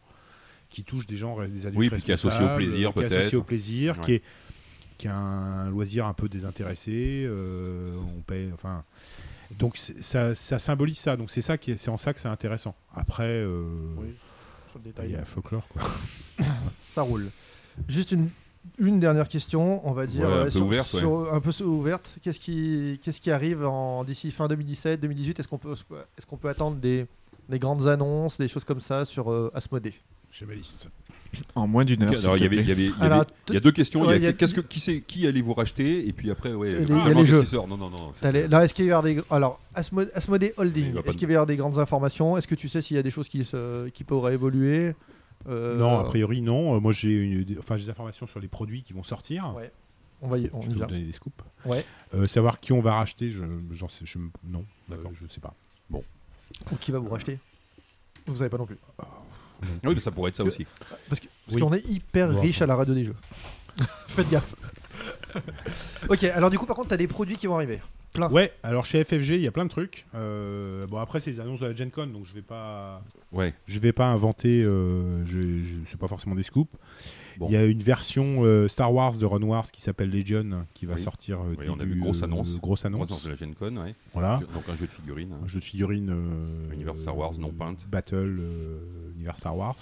qui 0.69 0.83
touche 0.83 1.07
des 1.07 1.15
gens, 1.15 1.35
des 1.47 1.65
adultes 1.65 1.79
Oui, 1.79 1.89
puis 1.89 1.99
qui 2.03 2.11
est 2.11 2.13
associé 2.13 2.45
au 2.45 2.55
plaisir, 2.55 2.93
qui 2.93 2.99
est 2.99 3.01
peut-être. 3.07 3.19
associé 3.21 3.37
au 3.39 3.43
plaisir, 3.43 3.97
Ouais. 3.97 4.05
qui 4.05 4.13
est 4.13 4.21
qui 4.97 5.07
a 5.07 5.15
un 5.15 5.69
loisir 5.69 6.05
un 6.05 6.13
peu 6.13 6.27
désintéressé. 6.29 7.23
euh, 7.27 7.95
on 8.17 8.21
paye, 8.21 8.49
enfin. 8.53 8.83
Donc 9.59 9.77
ça, 9.77 10.35
ça 10.35 10.59
symbolise 10.59 10.97
ça. 10.97 11.15
Donc 11.15 11.31
c'est 11.31 11.41
ça 11.41 11.57
qui 11.57 11.71
est, 11.71 11.77
c'est 11.77 11.89
en 11.89 11.97
ça 11.97 12.13
que 12.13 12.19
c'est 12.19 12.27
intéressant. 12.27 12.75
Après, 12.95 13.23
euh, 13.29 13.63
Oui, 13.97 14.07
sur 14.69 14.79
le 14.79 14.83
bah, 14.83 14.89
détail. 14.91 15.09
il 15.09 15.13
y 15.13 15.15
a 15.15 15.23
folklore 15.25 15.67
quoi. 15.69 15.83
Ça 16.81 17.01
roule. 17.03 17.29
Juste 17.87 18.11
une, 18.11 18.29
une 18.79 18.99
dernière 18.99 19.29
question, 19.29 19.87
on 19.87 19.93
va 19.93 20.05
dire. 20.05 20.27
Ouais, 20.27 20.33
un 20.33 20.37
euh, 20.37 20.43
peu 20.45 20.51
sur- 20.51 20.65
ouverte, 20.65 20.93
ouais. 20.93 20.99
sur- 20.99 21.33
un 21.33 21.39
peu 21.39 21.63
ouverte. 21.63 22.17
Qu'est-ce 22.21 22.39
qui, 22.39 22.99
qu'est-ce 23.03 23.21
qui 23.21 23.31
arrive 23.31 23.63
en, 23.65 24.03
d'ici 24.03 24.31
fin 24.31 24.47
2017, 24.49 24.99
2018 24.99 25.39
Est-ce 25.39 25.47
qu'on 25.47 25.57
peut, 25.59 25.71
est-ce 26.17 26.25
qu'on 26.25 26.37
peut 26.37 26.49
attendre 26.49 26.75
des, 26.77 27.05
des 27.47 27.59
grandes 27.59 27.87
annonces, 27.87 28.37
des 28.37 28.47
choses 28.49 28.63
comme 28.65 28.81
ça 28.81 29.05
sur 29.05 29.31
euh, 29.31 29.49
Asmodée? 29.53 29.93
J'ai 30.37 30.45
ma 30.45 30.53
liste. 30.53 30.89
En 31.55 31.67
moins 31.67 31.83
d'une 31.83 32.03
heure. 32.03 32.13
Alors, 32.19 32.37
il 32.37 32.43
y 32.43 32.45
avait, 32.45 32.57
il 32.57 32.67
y 32.67 32.71
avait- 32.71 32.85
il 32.85 32.89
y 32.89 33.01
Alors, 33.01 33.21
avait- 33.21 33.27
il 33.49 33.53
y 33.55 33.57
a 33.57 33.59
deux 33.59 33.71
questions. 33.71 34.01
ouais, 34.01 34.15
il 34.15 34.17
y 34.17 34.19
il 34.19 34.23
y 34.23 34.27
a, 34.27 34.29
a- 34.29 34.33
qu'est-ce 34.33 34.53
que, 34.55 34.61
qui, 34.61 34.79
c'est, 34.79 35.01
qui 35.01 35.27
allez-vous 35.27 35.53
racheter? 35.53 36.07
Et 36.07 36.13
puis 36.13 36.31
après, 36.31 36.53
ouais, 36.53 36.69
Il 36.69 36.73
y 36.73 36.75
a 36.75 36.79
les- 36.79 36.85
vraiment, 36.85 37.05
il 37.05 37.07
y 37.09 37.11
a 37.17 37.19
les 37.21 37.25
jeux. 37.45 37.57
Non, 37.57 37.67
non, 37.67 37.89
non. 37.89 38.13
T'as 38.19 38.31
les- 38.31 38.47
Là, 38.47 38.63
est-ce 38.63 38.73
qu'il 38.73 38.85
va 38.85 38.89
y 38.89 38.93
avoir 38.93 39.03
des. 39.03 39.21
Alors, 39.29 39.59
Asmo- 39.75 40.09
Asmodée 40.13 40.53
Il 40.57 40.61
Holding, 40.61 40.95
est-ce 41.05 41.17
qu'il 41.17 41.27
va 41.27 41.33
y 41.33 41.35
avoir 41.35 41.45
des 41.47 41.57
grandes 41.57 41.79
informations? 41.79 42.37
Est-ce 42.37 42.47
que 42.47 42.55
tu 42.55 42.69
sais 42.69 42.81
s'il 42.81 42.95
y 42.95 42.99
a 42.99 43.03
des 43.03 43.09
choses 43.11 43.27
qui, 43.27 43.43
se, 43.43 43.89
qui 43.89 44.03
pourraient 44.03 44.33
évoluer 44.35 44.93
Euh, 45.47 45.77
Non, 45.77 45.99
a 45.99 46.03
priori 46.05 46.41
non. 46.41 46.75
Euh, 46.75 46.79
moi 46.79 46.91
j'ai 46.91 47.11
une, 47.11 47.45
enfin 47.59 47.77
j'ai 47.77 47.85
des 47.85 47.91
informations 47.91 48.25
sur 48.27 48.39
les 48.39 48.47
produits 48.47 48.81
qui 48.83 48.93
vont 48.93 49.03
sortir. 49.03 49.53
Ouais. 49.55 49.71
On 50.21 50.27
va 50.27 50.39
y, 50.39 50.49
on 50.51 50.61
Je 50.61 50.67
y 50.67 50.73
peux 50.73 50.79
vous 50.79 50.85
donner 50.87 51.03
des 51.03 51.13
scoops? 51.13 51.43
Ouais. 51.65 51.85
Euh, 52.15 52.27
savoir 52.27 52.59
qui 52.59 52.73
on 52.73 52.79
va 52.79 52.95
racheter, 52.95 53.29
je, 53.29 53.43
j'en 53.71 53.87
sais, 53.87 54.03
je, 54.05 54.17
non, 54.43 54.63
D'accord. 54.89 55.11
Euh, 55.11 55.15
je 55.21 55.31
sais 55.33 55.39
pas. 55.39 55.53
Ou 55.91 56.75
qui 56.79 56.91
va 56.91 56.99
vous 56.99 57.09
racheter? 57.09 57.37
Vous 58.25 58.35
savez 58.37 58.49
pas 58.49 58.57
non 58.57 58.65
plus. 58.65 58.77
Oui, 59.83 59.93
mais 59.93 59.99
ça 59.99 60.11
pourrait 60.11 60.29
être 60.29 60.35
ça 60.35 60.43
aussi. 60.43 60.65
Parce 61.09 61.19
que- 61.19 61.27
parce 61.45 61.55
Oui. 61.55 61.61
qu'on 61.61 61.73
est 61.73 61.85
hyper 61.87 62.29
Bon, 62.31 62.41
riche 62.41 62.61
à 62.61 62.65
la 62.65 62.75
radio 62.75 62.93
des 62.93 63.05
jeux. 63.05 63.15
Faites 64.07 64.29
gaffe. 64.29 64.55
ok, 66.09 66.23
alors 66.25 66.49
du 66.49 66.57
coup, 66.57 66.65
par 66.65 66.75
contre, 66.75 66.89
t'as 66.89 66.97
des 66.97 67.07
produits 67.07 67.37
qui 67.37 67.47
vont 67.47 67.55
arriver. 67.55 67.81
Plein. 68.17 68.29
Ouais, 68.31 68.51
alors 68.63 68.85
chez 68.85 69.03
FFG, 69.03 69.35
il 69.35 69.41
y 69.41 69.47
a 69.47 69.51
plein 69.51 69.63
de 69.65 69.69
trucs. 69.69 70.05
Euh, 70.15 70.85
bon 70.87 70.97
après 70.97 71.19
c'est 71.21 71.31
les 71.31 71.39
annonces 71.39 71.59
de 71.61 71.67
la 71.67 71.73
Gen 71.73 71.89
Con, 71.91 72.07
donc 72.07 72.25
je 72.25 72.33
vais 72.33 72.41
pas, 72.41 73.01
Ouais. 73.31 73.53
je 73.67 73.79
vais 73.79 73.93
pas 73.93 74.07
inventer. 74.07 74.63
Euh, 74.63 75.25
je, 75.25 75.39
je 75.39 75.75
c'est 75.85 75.99
pas 75.99 76.07
forcément 76.07 76.35
des 76.35 76.43
scoops. 76.43 76.69
Bon. 77.37 77.45
Il 77.47 77.53
y 77.53 77.55
a 77.55 77.65
une 77.65 77.83
version 77.83 78.43
euh, 78.43 78.67
Star 78.67 78.91
Wars 78.91 79.15
de 79.17 79.25
Run 79.25 79.43
Wars 79.43 79.71
qui 79.71 79.81
s'appelle 79.81 80.09
Legion 80.09 80.65
qui 80.73 80.87
va 80.87 80.95
Oui. 80.95 80.99
sortir. 81.01 81.39
euh, 81.41 81.53
Oui, 81.59 81.67
on 81.69 81.75
a 81.75 81.77
début, 81.77 81.93
vu 81.93 81.99
grosse 82.01 82.21
euh, 82.21 82.25
annonce. 82.25 82.59
grosse 82.59 82.83
Annonce 82.85 83.23
de 83.23 83.29
la 83.29 83.35
Gen 83.35 83.53
Con, 83.53 83.77
ouais. 83.77 83.93
Voilà. 84.13 84.39
Jeu- 84.41 84.47
Donc 84.53 84.67
un 84.67 84.75
jeu 84.75 84.87
de 84.87 84.91
figurines. 84.91 85.33
hein. 85.33 85.39
Un 85.43 85.47
jeu 85.47 85.59
de 85.59 85.63
figurines. 85.63 86.09
euh, 86.09 86.73
Univers 86.73 86.97
Star 86.97 87.15
Wars 87.15 87.37
non 87.37 87.51
peinte. 87.51 87.85
Battle, 87.91 88.15
euh, 88.39 88.79
univers 89.15 89.35
Star 89.37 89.55
Wars. 89.55 89.77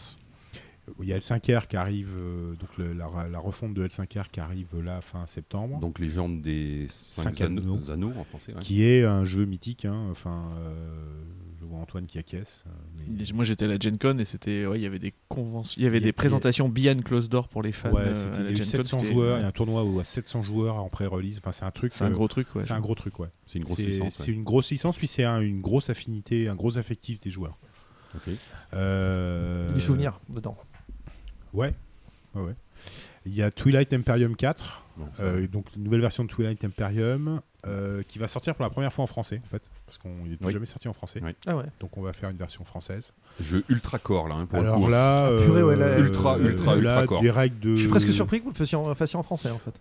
Il 1.02 1.08
y 1.08 1.14
a 1.14 1.18
L5R 1.18 1.68
qui 1.68 1.78
arrive, 1.78 2.10
euh, 2.20 2.54
donc 2.56 2.70
le- 2.78 2.94
la, 2.94 3.10
la 3.32 3.40
refonte 3.40 3.74
de 3.74 3.88
L5R 3.88 4.30
qui 4.32 4.40
arrive 4.40 4.68
là 4.84 5.02
fin 5.02 5.26
septembre. 5.26 5.80
Donc 5.80 5.98
légende 6.00 6.42
des 6.42 6.86
cinq, 6.90 7.36
Cinq 7.36 7.42
anneaux, 7.42 7.62
anneaux. 7.62 7.92
anneaux 7.92 8.14
en 8.20 8.24
français. 8.24 8.54
ouais. 8.54 8.60
qui 8.62 8.84
est 8.84 9.04
un 9.04 9.24
jeu 9.24 9.46
mythique. 9.46 9.86
hein, 9.86 10.08
Enfin, 10.12 10.52
euh, 10.60 11.24
je 11.60 11.66
vois 11.66 11.80
Antoine 11.80 12.06
qui 12.06 12.20
acquiesce. 12.20 12.66
euh, 12.68 12.70
mais- 13.10 13.24
Moi 13.34 13.44
j'étais 13.46 13.66
à 13.66 13.68
la 13.68 13.80
Gen 13.80 13.98
Con 13.98 14.20
et 14.20 14.26
c'était 14.26 14.68
ouais, 14.68 14.78
il 14.80 14.84
y 14.84 14.86
avait 14.86 15.00
des 15.00 15.14
conventions, 15.28 15.80
il 15.80 15.84
y 15.84 15.88
avait 15.88 15.98
y 15.98 16.02
des 16.02 16.14
présentations 16.14 16.70
behind 16.70 17.04
closed 17.04 17.32
door 17.32 17.48
pour 17.48 17.64
les 17.64 17.72
fans. 17.72 17.92
Ouais, 17.92 18.04
euh, 18.06 18.34
à 18.36 18.42
y 18.44 18.48
a 18.48 18.52
eu 18.52 18.56
Gen 18.56 18.66
Con, 18.66 18.72
700 18.72 19.00
c'était- 19.00 19.12
joueurs, 19.12 19.38
il 19.40 19.42
y 19.42 19.44
a 19.46 19.48
un 19.48 19.52
tournoi 19.52 19.84
où 19.84 20.00
à 20.00 20.04
700 20.04 20.44
joueurs 20.44 20.76
en 20.76 20.90
pré-release. 20.90 21.40
Enfin, 21.40 21.52
c'est 21.52 21.66
un 21.66 21.72
truc. 21.72 21.94
C'est 21.96 22.04
un 22.04 22.12
euh, 22.12 22.14
gros 22.14 22.28
truc 22.28 22.54
ouais. 22.56 22.64
c'est 22.64 22.74
un 22.74 22.80
gros 22.80 22.94
truc, 22.96 23.18
ouais. 23.20 23.30
C'est 23.48 23.58
une 23.58 23.66
grosse 23.66 23.80
licence. 23.80 24.14
c'est 24.14 24.32
une 24.32 24.44
grosse 24.44 24.70
licence, 24.70 24.98
puis 24.98 25.08
c'est 25.08 25.24
un- 25.24 25.42
une 25.42 25.62
grosse 25.62 25.90
affinité, 25.90 26.48
un 26.48 26.56
gros 26.56 26.78
affectif 26.78 27.18
des 27.18 27.32
joueurs. 27.32 27.58
Ok. 28.16 28.30
Euh, 28.74 29.74
Des 29.74 29.82
souvenirs 29.82 30.20
dedans. 30.30 30.56
Ouais. 31.56 31.72
ouais, 32.36 32.42
ouais. 32.42 32.56
Il 33.26 33.34
y 33.34 33.42
a 33.42 33.50
Twilight 33.50 33.92
Imperium 33.94 34.36
4, 34.36 34.84
Bon, 34.98 35.08
ça- 35.16 35.24
euh, 35.24 35.48
donc 35.48 35.66
une 35.76 35.84
nouvelle 35.84 36.02
version 36.02 36.24
de 36.24 36.30
Twilight 36.30 36.64
Imperium 36.64 37.42
euh, 37.66 38.04
qui 38.08 38.20
va 38.20 38.28
sortir 38.28 38.54
pour 38.54 38.64
la 38.64 38.70
première 38.70 38.94
fois 38.94 39.04
en 39.04 39.08
français, 39.08 39.42
en 39.44 39.50
fait, 39.50 39.64
parce 39.88 39.98
qu'on 39.98 40.10
n'est 40.26 40.38
Oui. 40.44 40.54
jamais 40.54 40.68
sorti 40.68 40.88
en 40.88 40.94
français. 40.94 41.20
Oui. 41.24 41.32
Ah 41.48 41.56
ouais. 41.58 41.64
Donc 41.80 41.98
on 41.98 42.02
va 42.02 42.14
faire 42.14 42.30
une 42.30 42.38
version 42.38 42.64
française. 42.64 43.14
Jeu 43.42 43.64
ultra 43.70 43.98
core 43.98 44.28
là, 44.28 44.36
hein, 44.36 44.46
pour 44.46 44.60
le 44.62 44.68
Alors 44.68 44.80
coup. 44.80 44.88
là, 44.90 45.26
Ah, 45.26 45.44
purée, 45.44 45.64
ouais, 45.64 45.76
là, 45.76 45.86
euh, 45.88 46.00
ultra, 46.06 46.38
ultra, 46.38 46.76
là, 46.76 46.80
ultra 46.80 47.08
core. 47.08 47.22
des 47.22 47.32
règles 47.32 47.60
de. 47.60 47.76
Je 47.76 47.82
suis 47.82 47.90
presque 47.90 48.14
surpris 48.14 48.40
que 48.40 48.44
vous 48.44 48.52
le 48.52 48.56
fassiez 48.56 48.78
en, 48.78 48.94
fassiez 48.94 49.18
en 49.18 49.24
français 49.24 49.50
en 49.50 49.58
fait. 49.60 49.74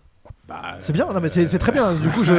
Bah, 0.47 0.77
C'est 0.81 0.93
bien, 0.93 1.11
non 1.13 1.19
mais 1.21 1.29
c'est 1.29 1.47
c'est 1.47 1.59
très 1.59 1.71
bien. 1.71 1.93
Du 1.93 2.09
coup, 2.09 2.23
je. 2.23 2.33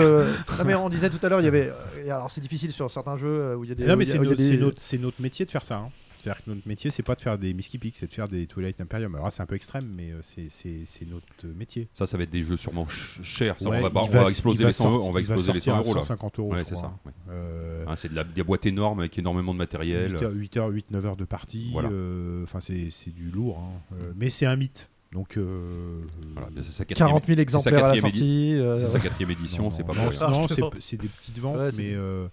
Non 0.59 0.65
mais 0.65 0.75
on 0.75 0.89
disait 0.89 1.11
tout 1.11 1.25
à 1.25 1.29
l'heure, 1.29 1.41
il 1.41 1.45
y 1.45 1.49
avait. 1.49 1.71
Alors 2.11 2.31
c'est 2.33 2.41
difficile 2.41 2.73
sur 2.73 2.91
certains 2.91 3.17
jeux 3.17 3.55
où 3.57 3.63
il 3.65 3.69
y 3.71 3.73
a 3.73 3.77
des. 3.77 3.87
Non, 3.87 3.97
mais 3.97 4.05
c'est 4.05 4.19
notre, 4.19 4.35
des- 4.35 4.51
c'est 4.51 4.57
notre- 4.59 4.81
c'est 4.83 4.99
notre 4.99 5.21
métier 5.23 5.47
de 5.47 5.51
faire 5.53 5.65
ça. 5.65 5.77
hein. 5.77 5.91
C'est-à-dire 6.19 6.43
que 6.45 6.51
notre 6.51 6.67
métier, 6.67 6.91
c'est 6.91 7.03
pas 7.03 7.15
de 7.15 7.21
faire 7.21 7.39
des 7.39 7.53
Miski 7.55 7.79
Peak, 7.79 7.95
c'est 7.97 8.07
de 8.07 8.13
faire 8.13 8.29
des 8.29 8.47
Twilight 8.47 8.81
Imperium. 8.81 9.15
Alors 9.15 9.27
là, 9.27 9.31
c'est 9.31 9.43
un 9.43 9.47
peu 9.47 9.55
extrême, 9.55 9.89
mais 9.97 10.11
euh, 10.13 10.21
c'est- 10.23 11.07
notre 11.07 11.47
métier. 11.57 11.89
Ça, 11.95 12.07
ça 12.07 12.17
va 12.17 12.25
être 12.25 12.31
des 12.31 12.43
jeux 12.43 12.57
sûrement 12.57 12.87
ch- 12.89 13.21
chers. 13.23 13.61
Ça, 13.61 13.69
Ouais, 13.69 13.79
on 13.85 13.89
va, 13.89 14.03
on 14.03 14.07
va 14.07 14.23
exploser 14.29 14.65
va 14.65 14.71
les 14.71 14.73
100 14.73 14.91
euros. 14.93 15.07
On 15.09 15.13
va 15.13 15.21
exploser 15.21 15.53
les 15.53 15.61
100 15.61 15.65
sortir 15.67 15.75
à 15.75 15.79
euros 15.79 15.95
là. 15.95 16.03
150 16.03 16.39
euros. 16.39 16.53
Ouais, 16.53 16.65
c'est 16.65 16.77
ça. 16.77 16.87
hein. 16.87 16.99
ouais. 17.07 17.13
Euh, 17.31 17.85
Hein, 17.89 17.95
c'est 17.97 18.09
de 18.09 18.15
la, 18.17 18.25
des 18.25 18.43
boîtes 18.43 18.67
énormes 18.67 18.99
avec 19.01 19.17
énormément 19.19 19.53
de 19.53 19.59
matériel. 19.59 20.13
8 20.13 20.23
heures, 20.23 20.33
8 20.33 20.57
heures, 20.57 20.69
8, 20.69 20.91
9 20.91 21.07
heures 21.07 21.17
de 21.17 21.25
partie. 21.25 21.71
Voilà. 21.73 21.89
euh, 21.91 22.43
Enfin, 22.45 22.61
c'est 22.61 22.89
c'est 22.91 23.15
du 23.15 23.31
lourd. 23.31 23.59
hein. 23.61 23.95
Euh, 24.01 24.13
mais 24.17 24.31
c'est 24.31 24.47
un 24.47 24.57
mythe. 24.57 24.89
Donc. 25.13 25.37
euh, 25.37 26.01
Voilà, 26.33 26.49
c'est 26.57 26.65
sa 26.73 26.85
quatrième, 26.85 27.09
40 27.11 27.27
000 27.27 27.39
exemplaires 27.41 27.85
à 27.85 27.95
la 27.95 28.01
sortie. 28.01 28.55
euh, 28.57 28.77
c'est 28.79 28.89
sa 28.89 28.99
quatrième 28.99 29.31
édition, 29.31 29.71
c'est 29.71 29.85
pas 29.85 29.93
mal. 29.95 30.11
non, 30.31 30.47
c'est 30.81 30.97
des 31.01 31.09
petites 31.09 31.39
ventes, 31.39 31.59
Ouais, 31.59 31.71
mais, 31.77 31.93
euh, 31.95 32.27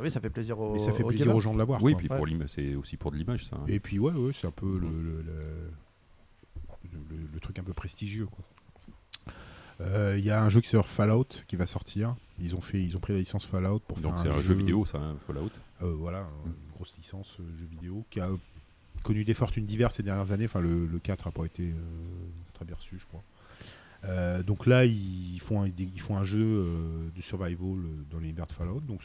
Oui, 0.00 0.10
ça 0.10 0.20
fait 0.20 0.30
plaisir 0.30 0.58
aux. 0.58 0.72
mais 0.74 0.78
ça 0.78 0.92
fait 0.92 1.02
aux 1.02 1.08
plaisir 1.08 1.34
aux 1.34 1.40
gens 1.40 1.52
de 1.52 1.58
l'avoir. 1.58 1.82
Oui, 1.82 1.92
quoi. 1.92 1.98
puis 1.98 2.08
Ouais. 2.08 2.16
pour 2.36 2.48
c'est 2.48 2.74
aussi 2.74 2.96
pour 2.96 3.10
de 3.10 3.16
l'image, 3.16 3.46
ça. 3.46 3.56
hein. 3.56 3.64
Et 3.66 3.80
puis 3.80 3.98
ouais, 3.98 4.12
ouais 4.12 4.32
c'est 4.32 4.46
un 4.46 4.50
peu 4.52 4.78
le, 4.78 4.88
le, 4.88 5.22
le- 5.22 5.70
le- 6.92 7.28
le 7.32 7.40
truc 7.40 7.58
un 7.58 7.62
peu 7.64 7.72
prestigieux. 7.74 8.26
quoi. 8.26 8.44
Euh, 9.80 10.16
Il 10.18 10.24
y 10.24 10.30
a 10.30 10.42
un 10.42 10.48
jeu 10.48 10.60
qui 10.60 10.68
sort 10.68 10.86
Fallout 10.88 11.28
qui 11.46 11.56
va 11.56 11.66
sortir. 11.66 12.16
Ils 12.40 12.54
ont 12.56 12.60
fait, 12.60 12.82
ils 12.82 12.96
ont 12.96 13.00
pris 13.00 13.12
la 13.12 13.18
licence 13.20 13.44
Fallout 13.44 13.80
pour 13.80 13.98
Donc 13.98 14.14
faire 14.14 14.22
c'est 14.22 14.28
un 14.38 14.40
jeu 14.40 14.54
vidéo, 14.54 14.84
ça, 14.84 14.98
hein, 14.98 15.16
Fallout. 15.26 15.50
Euh, 15.82 15.92
voilà, 15.96 16.26
une 16.46 16.72
grosse 16.74 16.94
licence 16.98 17.36
euh, 17.40 17.44
jeu 17.58 17.66
vidéo 17.66 18.04
qui 18.10 18.20
a 18.20 18.28
connu 19.04 19.24
des 19.24 19.34
fortunes 19.34 19.66
diverses 19.66 19.96
ces 19.96 20.02
dernières 20.02 20.32
années. 20.32 20.46
Enfin, 20.46 20.60
le, 20.60 20.86
le 20.86 20.98
4 20.98 21.26
n'a 21.26 21.32
pas 21.32 21.44
été 21.44 21.64
euh, 21.64 21.74
très 22.54 22.64
bien 22.64 22.74
reçu, 22.76 22.96
je 22.98 23.04
crois. 23.06 23.22
Euh, 24.04 24.42
donc 24.44 24.66
là, 24.66 24.84
ils 24.84 25.40
font 25.40 25.62
un, 25.62 25.68
ils 25.76 26.00
font 26.00 26.16
un 26.16 26.24
jeu 26.24 26.40
euh, 26.42 27.08
de 27.14 27.20
survival 27.20 27.58
euh, 27.78 28.04
dans 28.10 28.18
l'univers 28.18 28.46
de 28.46 28.52
Fallout. 28.52 28.80
Donc 28.80 29.00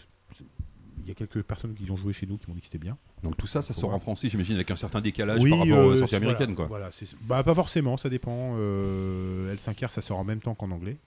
il 1.04 1.10
y 1.10 1.12
a 1.12 1.16
quelques 1.16 1.44
personnes 1.44 1.74
qui 1.76 1.90
ont 1.92 1.98
joué 1.98 2.14
chez 2.14 2.26
nous 2.26 2.38
qui 2.38 2.48
m'ont 2.50 2.54
dit 2.56 2.62
que 2.62 2.66
c'était 2.68 2.78
bien. 2.78 2.98
Donc 3.22 3.38
tout 3.38 3.46
ça, 3.48 3.62
ça 3.62 3.74
sort 3.74 3.94
en 3.94 4.00
français, 4.00 4.30
j'imagine, 4.30 4.56
avec 4.56 4.72
un 4.72 4.76
certain 4.76 5.02
décalage 5.02 5.42
Oui, 5.42 5.50
par 5.50 5.60
rapport 5.60 5.78
euh, 5.78 5.86
aux 5.94 5.98
sorties 5.98 6.12
c'est- 6.12 6.16
américaines, 6.18 6.56
quoi. 6.56 6.66
Voilà, 6.68 6.90
bah, 7.22 7.44
pas 7.44 7.54
forcément, 7.54 7.98
ça 7.98 8.10
dépend. 8.10 8.56
Euh, 8.58 9.54
L5R, 9.56 9.90
ça 9.90 10.02
sort 10.02 10.18
en 10.18 10.24
même 10.24 10.40
temps 10.42 10.56
qu'en 10.56 10.72
anglais. 10.72 10.98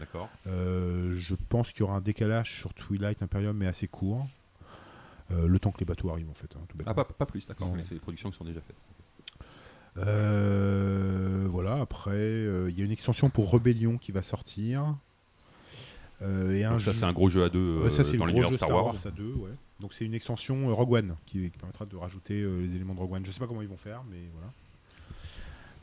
D'accord. 0.00 0.28
Euh, 0.46 1.14
je 1.18 1.34
pense 1.48 1.70
qu'il 1.72 1.80
y 1.80 1.82
aura 1.84 1.96
un 1.96 2.00
décalage 2.00 2.58
sur 2.58 2.74
Twilight 2.74 3.22
Imperium, 3.22 3.56
mais 3.56 3.66
assez 3.66 3.86
court. 3.88 4.26
Euh, 5.30 5.46
le 5.46 5.58
temps 5.58 5.70
que 5.70 5.78
les 5.78 5.84
bateaux 5.86 6.10
arrivent, 6.10 6.30
en 6.30 6.34
fait. 6.34 6.54
hein, 6.56 6.60
tout 6.68 6.76
Ah, 6.86 6.94
pas, 6.94 7.04
pas 7.04 7.26
plus, 7.26 7.46
d'accord. 7.46 7.72
C'est 7.84 7.94
des 7.94 8.00
productions 8.00 8.30
qui 8.30 8.36
sont 8.36 8.44
déjà 8.44 8.60
faites. 8.60 8.76
Voilà, 11.50 11.80
après, 11.80 12.44
il 12.68 12.78
y 12.78 12.82
a 12.82 12.84
une 12.84 12.90
extension 12.92 13.30
pour 13.30 13.52
Rébellion 13.52 13.98
qui 13.98 14.12
va 14.12 14.22
sortir. 14.22 14.96
Euh, 16.22 16.54
et 16.54 16.64
un 16.64 16.72
Donc 16.72 16.82
ça, 16.82 16.92
jeu- 16.92 16.98
c'est 17.00 17.04
un 17.04 17.12
gros 17.12 17.28
jeu 17.28 17.42
à 17.44 17.48
deux 17.48 17.58
euh, 17.82 17.90
ça, 17.90 18.02
dans 18.16 18.26
l'univers 18.26 18.52
Star 18.52 18.70
Wars. 18.70 18.94
à 19.04 19.10
deux, 19.10 19.32
ouais. 19.34 19.50
Donc 19.80 19.92
c'est 19.92 20.04
une 20.04 20.14
extension 20.14 20.68
euh, 20.68 20.72
Rogue 20.72 20.92
One 20.92 21.16
qui, 21.26 21.50
qui 21.50 21.58
permettra 21.58 21.84
de 21.84 21.96
rajouter 21.96 22.34
les 22.42 22.76
éléments 22.76 22.94
de 22.94 23.00
Rogue 23.00 23.12
One. 23.14 23.26
Je 23.26 23.32
sais 23.32 23.40
pas 23.40 23.46
comment 23.48 23.62
ils 23.62 23.68
vont 23.68 23.76
faire, 23.76 24.02
mais 24.10 24.18
voilà. 24.32 24.52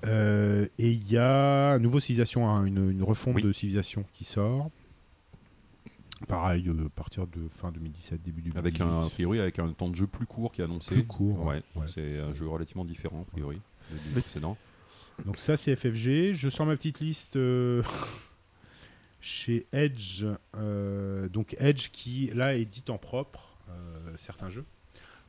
Euh, 0.05 0.65
et 0.77 0.91
il 0.91 1.11
y 1.11 1.17
a 1.17 1.71
un 1.73 1.79
nouveau 1.79 1.99
civilisation, 1.99 2.47
hein, 2.47 2.63
une, 2.65 2.89
une 2.91 3.03
refonte 3.03 3.35
Oui. 3.35 3.41
de 3.43 3.51
civilisation 3.51 4.05
qui 4.13 4.23
sort. 4.23 4.69
Pareil, 6.27 6.67
euh, 6.69 6.85
à 6.85 6.89
partir 6.89 7.27
de 7.27 7.47
fin 7.49 7.71
2017, 7.71 8.21
début 8.23 8.41
2018. 8.41 8.57
Avec 8.59 8.79
un, 8.81 9.05
a 9.07 9.09
priori, 9.09 9.39
avec 9.39 9.59
un 9.59 9.69
temps 9.73 9.89
de 9.89 9.95
jeu 9.95 10.07
plus 10.07 10.25
court 10.25 10.51
qui 10.53 10.61
est 10.61 10.65
annoncé. 10.65 10.95
Plus 10.95 11.05
court, 11.05 11.45
Ouais, 11.45 11.61
ouais. 11.75 11.85
c'est 11.87 12.19
un 12.19 12.31
jeu 12.33 12.47
relativement 12.47 12.85
différent, 12.85 13.25
a 13.27 13.31
priori, 13.31 13.59
du 13.91 14.21
précédent. 14.21 14.57
Donc 15.25 15.37
ça 15.37 15.57
c'est 15.57 15.75
FFG. 15.75 16.33
Je 16.33 16.49
sors 16.49 16.65
ma 16.65 16.77
petite 16.77 17.01
liste 17.01 17.35
euh, 17.35 17.83
chez 19.21 19.65
Edge. 19.71 20.25
euh, 20.55 21.27
donc 21.29 21.55
Edge 21.59 21.89
qui 21.91 22.31
là 22.33 22.53
édite 22.55 22.89
en 22.89 22.97
propre 22.97 23.57
euh, 23.69 24.13
certains 24.17 24.49
jeux. 24.49 24.65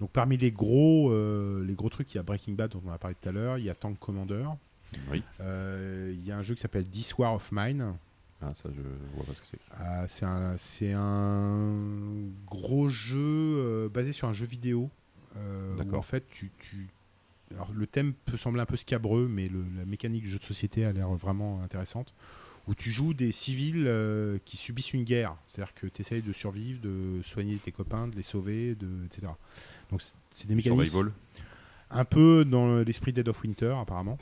Donc 0.00 0.10
parmi 0.10 0.36
les 0.36 0.50
gros, 0.52 1.10
euh, 1.10 1.62
les 1.66 1.74
gros 1.74 1.88
trucs, 1.90 2.12
il 2.14 2.16
y 2.16 2.20
a 2.20 2.22
Breaking 2.22 2.54
Bad 2.54 2.70
dont 2.70 2.82
on 2.86 2.90
a 2.92 2.98
parlé 2.98 3.16
tout 3.20 3.28
à 3.28 3.32
l'heure, 3.32 3.58
il 3.58 3.64
y 3.64 3.70
a 3.70 3.74
Tank 3.74 3.98
Commander, 3.98 4.44
Oui. 5.10 5.22
il 5.40 6.24
y 6.24 6.32
a 6.32 6.38
un 6.38 6.42
jeu 6.42 6.54
qui 6.54 6.60
s'appelle 6.62 6.88
This 6.88 7.16
War 7.18 7.34
of 7.34 7.50
Mine. 7.52 7.94
Ah, 8.42 8.54
ça, 8.54 8.70
je 8.74 8.80
vois 9.14 9.26
pas 9.26 9.34
ce 9.34 9.40
que 9.42 9.46
c'est. 9.46 9.58
Ah, 9.72 10.08
c'est 10.08 10.24
un, 10.24 10.56
c'est 10.56 10.92
un 10.94 11.74
gros 12.46 12.88
jeu 12.88 13.18
euh, 13.18 13.88
basé 13.90 14.12
sur 14.12 14.28
un 14.28 14.32
jeu 14.32 14.46
vidéo. 14.46 14.88
euh, 15.36 15.76
D'accord. 15.76 15.98
en 15.98 16.02
fait, 16.02 16.26
tu, 16.30 16.50
tu- 16.58 16.88
Alors, 17.52 17.70
le 17.74 17.86
thème 17.86 18.14
peut 18.24 18.38
sembler 18.38 18.62
un 18.62 18.66
peu 18.66 18.76
scabreux, 18.78 19.28
mais 19.28 19.48
le- 19.48 19.64
la 19.76 19.84
mécanique 19.84 20.22
du 20.22 20.30
jeu 20.30 20.38
de 20.38 20.44
société 20.44 20.86
a 20.86 20.92
l'air 20.92 21.10
vraiment 21.10 21.60
intéressante. 21.62 22.14
Où 22.70 22.74
tu 22.76 22.90
joues 22.90 23.14
des 23.14 23.32
civils 23.32 23.84
euh, 23.88 24.38
qui 24.44 24.56
subissent 24.56 24.92
une 24.92 25.02
guerre. 25.02 25.34
C'est-à-dire 25.48 25.74
que 25.74 25.88
tu 25.88 26.02
essayes 26.02 26.22
de 26.22 26.32
survivre, 26.32 26.80
de 26.80 27.20
soigner 27.24 27.56
tes 27.56 27.72
copains, 27.72 28.06
de 28.06 28.14
les 28.14 28.22
sauver, 28.22 28.76
de, 28.76 28.86
etc. 29.06 29.26
Donc, 29.90 30.00
c'est- 30.30 30.46
des 30.46 30.54
mécanismes. 30.54 30.84
Survival. 30.84 31.12
un 31.90 32.04
peu 32.04 32.44
dans 32.44 32.78
l'esprit 32.78 33.12
Dead 33.12 33.28
of 33.28 33.42
Winter 33.42 33.74
apparemment. 33.82 34.16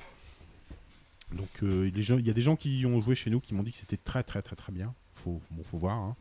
Donc 1.32 1.48
euh, 1.62 1.90
les 1.94 2.02
gens- 2.02 2.16
il 2.16 2.26
y 2.26 2.30
a 2.30 2.32
des 2.32 2.40
gens 2.40 2.56
qui 2.56 2.84
ont 2.86 3.00
joué 3.02 3.14
chez 3.14 3.28
nous 3.28 3.40
qui 3.40 3.54
m'ont 3.54 3.62
dit 3.62 3.72
que 3.72 3.76
c'était 3.78 3.98
très 3.98 4.22
très 4.22 4.40
très 4.40 4.56
très 4.56 4.72
bien. 4.72 4.94
Faut, 5.14 5.42
bon, 5.50 5.62
faut 5.62 5.76
voir. 5.76 5.96
hein. 5.98 6.16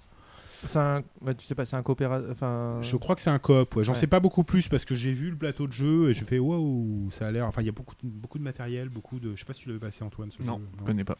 C'est 0.66 0.80
un, 0.80 1.04
bah, 1.22 1.34
tu 1.36 1.46
sais 1.46 1.56
pas, 1.56 1.66
c'est 1.66 1.76
un 1.78 1.84
coopératif. 1.84 2.30
Enfin, 2.32 2.80
Je 2.82 2.98
crois 2.98 3.16
que 3.16 3.22
c'est 3.22 3.30
un 3.30 3.38
coop. 3.40 3.76
Ouais. 3.76 3.84
J'en 3.86 3.94
Ouais. 3.94 4.00
sais 4.00 4.08
pas 4.08 4.20
beaucoup 4.20 4.44
plus 4.44 4.68
parce 4.68 4.84
que 4.86 4.96
j'ai 4.96 5.14
vu 5.14 5.30
le 5.30 5.38
plateau 5.38 5.68
de 5.68 5.72
jeu 5.72 6.10
et 6.10 6.14
je 6.14 6.26
fais 6.26 6.40
waouh, 6.40 7.10
ça 7.12 7.28
a 7.28 7.32
l'air. 7.32 7.46
Enfin, 7.46 7.62
il 7.62 7.66
y 7.66 7.70
a 7.70 7.74
beaucoup 7.74 7.96
de, 8.04 8.10
beaucoup 8.10 8.40
de 8.40 8.44
matériel, 8.44 8.90
beaucoup 8.90 9.20
de. 9.20 9.34
Je 9.36 9.40
sais 9.40 9.46
pas 9.46 9.54
si 9.54 9.62
tu 9.62 9.70
l'avais 9.70 9.80
passé 9.80 10.04
Antoine. 10.04 10.32
Ce 10.32 10.42
Non, 10.44 10.58
jeu. 10.58 10.66
je 10.80 10.84
connais 10.84 11.04
pas. 11.06 11.18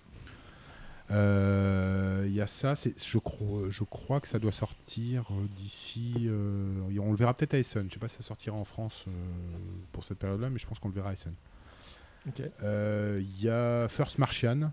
Euh, 1.12 2.24
Il 2.28 2.34
y 2.34 2.42
a 2.42 2.48
ça. 2.48 2.74
Je 2.76 3.18
crois, 3.18 3.70
je 3.70 3.84
crois 3.84 4.20
que 4.20 4.28
ça 4.28 4.40
doit 4.40 4.52
sortir 4.52 5.26
euh, 5.32 5.48
d'ici. 5.56 6.14
euh, 6.28 6.82
on 7.00 7.12
le 7.12 7.16
verra 7.18 7.34
peut-être 7.34 7.54
à 7.54 7.58
Essen. 7.60 7.88
Je 7.88 7.94
sais 7.94 8.00
pas 8.00 8.08
si 8.08 8.18
ça 8.18 8.24
sortira 8.24 8.56
en 8.56 8.66
France 8.66 9.06
euh, 9.08 9.12
pour 9.94 10.04
cette 10.04 10.20
période-là, 10.20 10.50
mais 10.50 10.60
je 10.60 10.68
pense 10.68 10.80
qu'on 10.80 10.90
le 10.90 10.94
verra 10.96 11.10
à 11.10 11.14
Essen. 11.14 11.34
Euh, 12.64 13.22
Il 13.24 13.42
y 13.42 13.50
a 13.50 13.88
First 13.88 14.18
Martian, 14.18 14.72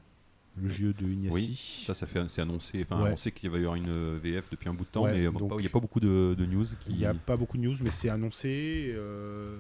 le 0.63 0.69
jeu 0.69 0.93
de 0.93 1.05
Ignacy. 1.07 1.35
Oui, 1.35 1.83
ça, 1.85 1.95
ça 1.95 2.07
fait, 2.07 2.21
c'est 2.29 2.41
annoncé. 2.43 2.81
Enfin, 2.83 3.03
Ouais. 3.03 3.11
on 3.13 3.17
sait 3.17 3.33
qu'il 3.33 3.51
va 3.51 3.57
y 3.59 3.61
avoir 3.61 3.75
une 3.75 3.89
euh, 3.89 4.19
VF 4.23 4.45
depuis 4.51 4.69
un 4.69 4.75
bout 4.75 4.85
de 4.85 4.89
temps, 4.91 5.03
Ouais, 5.05 5.11
mais 5.13 5.19
il 5.19 5.61
n'y 5.61 5.67
a 5.67 5.71
pas 5.71 5.81
beaucoup 5.81 6.01
de, 6.01 6.35
de 6.39 6.47
news. 6.47 6.65
Qui... 6.65 6.91
Il 6.91 6.97
n'y 6.97 7.07
a 7.07 7.15
pas 7.15 7.37
beaucoup 7.37 7.57
de 7.57 7.63
news, 7.63 7.77
mais 7.83 7.91
c'est 7.91 8.09
annoncé. 8.09 8.93
euh, 8.95 9.57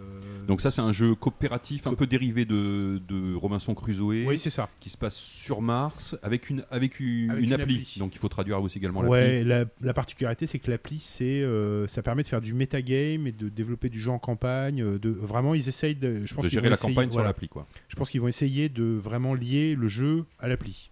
Donc 0.46 0.60
ça, 0.60 0.70
c'est 0.70 0.80
un 0.80 0.92
jeu 0.92 1.14
coopératif, 1.14 1.86
un 1.86 1.94
peu 1.94 2.06
dérivé 2.06 2.44
de, 2.44 3.00
de 3.08 3.34
Robinson 3.34 3.74
Crusoe, 3.74 4.24
Oui, 4.26 4.38
c'est 4.38 4.50
ça. 4.50 4.68
qui 4.80 4.90
se 4.90 4.96
passe 4.96 5.16
sur 5.16 5.60
Mars 5.62 6.16
avec 6.22 6.50
une 6.50 6.64
avec 6.70 7.00
une, 7.00 7.30
Avec 7.30 7.42
une 7.42 7.48
une 7.48 7.60
appli. 7.60 7.74
appli. 7.76 7.96
Donc 7.98 8.14
il 8.14 8.18
faut 8.18 8.28
traduire 8.28 8.60
aussi 8.62 8.78
également 8.78 9.02
l'appli. 9.02 9.12
Ouais, 9.12 9.44
la, 9.44 9.64
la 9.80 9.94
particularité, 9.94 10.46
c'est 10.46 10.58
que 10.58 10.70
l'appli, 10.70 10.98
c'est, 11.00 11.24
euh, 11.42 11.86
ça 11.86 12.02
permet 12.02 12.22
de 12.22 12.28
faire 12.28 12.40
du 12.40 12.54
metagame 12.54 13.26
et 13.26 13.32
de 13.32 13.48
développer 13.48 13.88
du 13.88 13.98
jeu 13.98 14.10
en 14.10 14.18
campagne. 14.18 14.98
De, 14.98 15.10
vraiment, 15.10 15.54
ils 15.54 15.68
essayent 15.68 15.94
de, 15.96 16.24
je 16.24 16.34
pense 16.34 16.44
de 16.44 16.50
gérer 16.50 16.68
la 16.68 16.74
essayer- 16.76 16.94
campagne 16.94 17.10
sur 17.10 17.22
l'appli, 17.22 17.48
quoi. 17.48 17.66
Je 17.88 17.96
pense 17.96 18.10
qu'ils 18.10 18.20
vont 18.20 18.28
essayer 18.28 18.68
de 18.68 18.84
vraiment 18.84 19.34
lier 19.34 19.74
le 19.74 19.88
jeu 19.88 20.24
à 20.38 20.48
l'appli. 20.48 20.83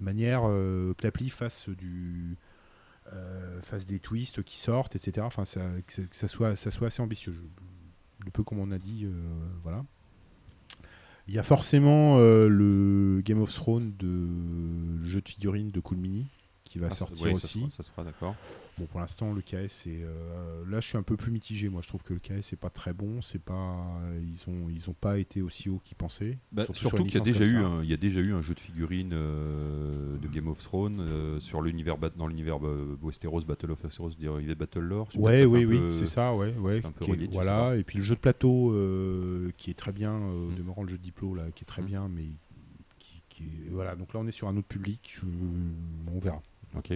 Manière 0.00 0.42
euh, 0.44 0.94
que 0.94 1.04
l'appli 1.06 1.28
fasse 1.30 1.68
du 1.68 2.36
euh, 3.12 3.60
des 3.86 3.98
twists 4.00 4.42
qui 4.42 4.58
sortent, 4.58 4.94
etc. 4.96 5.26
Enfin, 5.26 5.44
ça, 5.44 5.62
que, 5.86 5.92
ça- 6.12 6.28
soit, 6.28 6.56
ça 6.56 6.70
soit 6.70 6.88
assez 6.88 7.00
ambitieux. 7.02 7.32
Je- 7.32 8.24
le 8.24 8.30
peu 8.30 8.42
comme 8.42 8.58
on 8.58 8.70
a 8.70 8.78
dit, 8.78 9.04
euh, 9.04 9.10
voilà. 9.62 9.84
Il 11.26 11.34
y 11.34 11.38
a 11.38 11.42
forcément 11.42 12.16
euh, 12.18 12.48
le 12.48 13.20
Game 13.24 13.40
of 13.40 13.52
Thrones 13.52 13.92
de 13.98 15.04
jeu 15.06 15.20
de 15.20 15.28
figurines 15.28 15.70
de 15.70 15.80
Cool 15.80 15.98
Mini 15.98 16.26
qui 16.68 16.78
va 16.78 16.88
Ah, 16.90 16.94
sortir 16.94 17.32
aussi. 17.32 17.66
ça 17.70 17.82
se 17.82 17.90
fera, 17.90 18.04
d'accord. 18.04 18.34
Bon, 18.78 18.86
pour 18.86 19.00
l'instant, 19.00 19.32
le 19.32 19.40
KS 19.42 19.86
est. 19.86 20.02
euh, 20.02 20.62
là, 20.68 20.80
je 20.80 20.86
suis 20.88 20.96
un 20.98 21.02
peu 21.02 21.16
plus 21.16 21.32
mitigé. 21.32 21.68
Moi, 21.68 21.80
je 21.82 21.88
trouve 21.88 22.02
que 22.02 22.14
le 22.14 22.20
KS 22.20 22.52
est 22.52 22.56
pas 22.60 22.70
très 22.70 22.92
bon. 22.92 23.20
C'est 23.22 23.42
pas. 23.42 23.76
Ils 24.22 24.42
ont, 24.48 24.68
ils 24.68 24.88
ont 24.88 24.94
pas 24.94 25.18
été 25.18 25.42
aussi 25.42 25.68
haut 25.68 25.80
qu'ils 25.84 25.96
pensaient. 25.96 26.38
Bah, 26.52 26.64
sur 26.66 26.76
surtout 26.76 27.04
qu'il 27.04 27.14
y 27.14 27.20
a 27.20 27.24
déjà 27.24 27.44
eu 27.44 27.56
un, 27.56 27.82
il 27.82 27.88
y 27.90 27.92
a 27.94 27.96
déjà 27.96 28.20
eu 28.20 28.32
un 28.34 28.40
jeu 28.40 28.54
de 28.54 28.60
figurines 28.60 29.10
euh, 29.14 30.16
de 30.18 30.28
Game 30.28 30.46
of 30.48 30.62
Thrones 30.62 31.00
euh, 31.00 31.40
sur 31.40 31.60
l'univers 31.62 31.96
dans 32.16 32.26
l'univers 32.28 32.58
Westeros 33.02 33.42
Battle 33.42 33.72
of 33.72 33.82
Westeros 33.82 34.10
dérivé 34.18 34.54
Battle 34.54 34.80
Lore. 34.80 35.08
Ouais, 35.16 35.44
oui, 35.44 35.64
oui, 35.64 35.80
c'est 35.92 36.06
ça, 36.06 36.34
ouais, 36.34 36.54
ouais. 36.54 36.80
c'est 36.82 36.86
un 36.86 36.92
peu 36.92 37.04
qui 37.04 37.10
est- 37.10 37.14
relié, 37.14 37.24
je 37.26 37.30
sais 37.30 37.34
voilà. 37.34 37.76
Et 37.76 37.82
puis 37.84 37.98
le 37.98 38.04
jeu 38.04 38.14
de 38.14 38.20
plateau 38.20 38.72
qui 39.56 39.70
est 39.70 39.74
très 39.78 39.92
bien, 39.92 40.12
Mm. 40.18 40.54
demeurant 40.56 40.82
le 40.82 40.88
jeu 40.90 40.98
de 40.98 41.02
Diplo 41.02 41.34
là, 41.34 41.44
qui 41.54 41.64
est 41.64 41.66
très 41.66 41.82
Mm. 41.82 41.86
bien, 41.86 42.08
mais 42.08 42.26
voilà. 43.70 43.94
Donc 43.96 44.12
là, 44.14 44.20
on 44.20 44.26
est 44.26 44.32
sur 44.32 44.48
un 44.48 44.56
autre 44.56 44.66
public. 44.66 45.14
je- 45.20 45.26
On 46.12 46.18
verra. 46.18 46.42
Ok. 46.76 46.92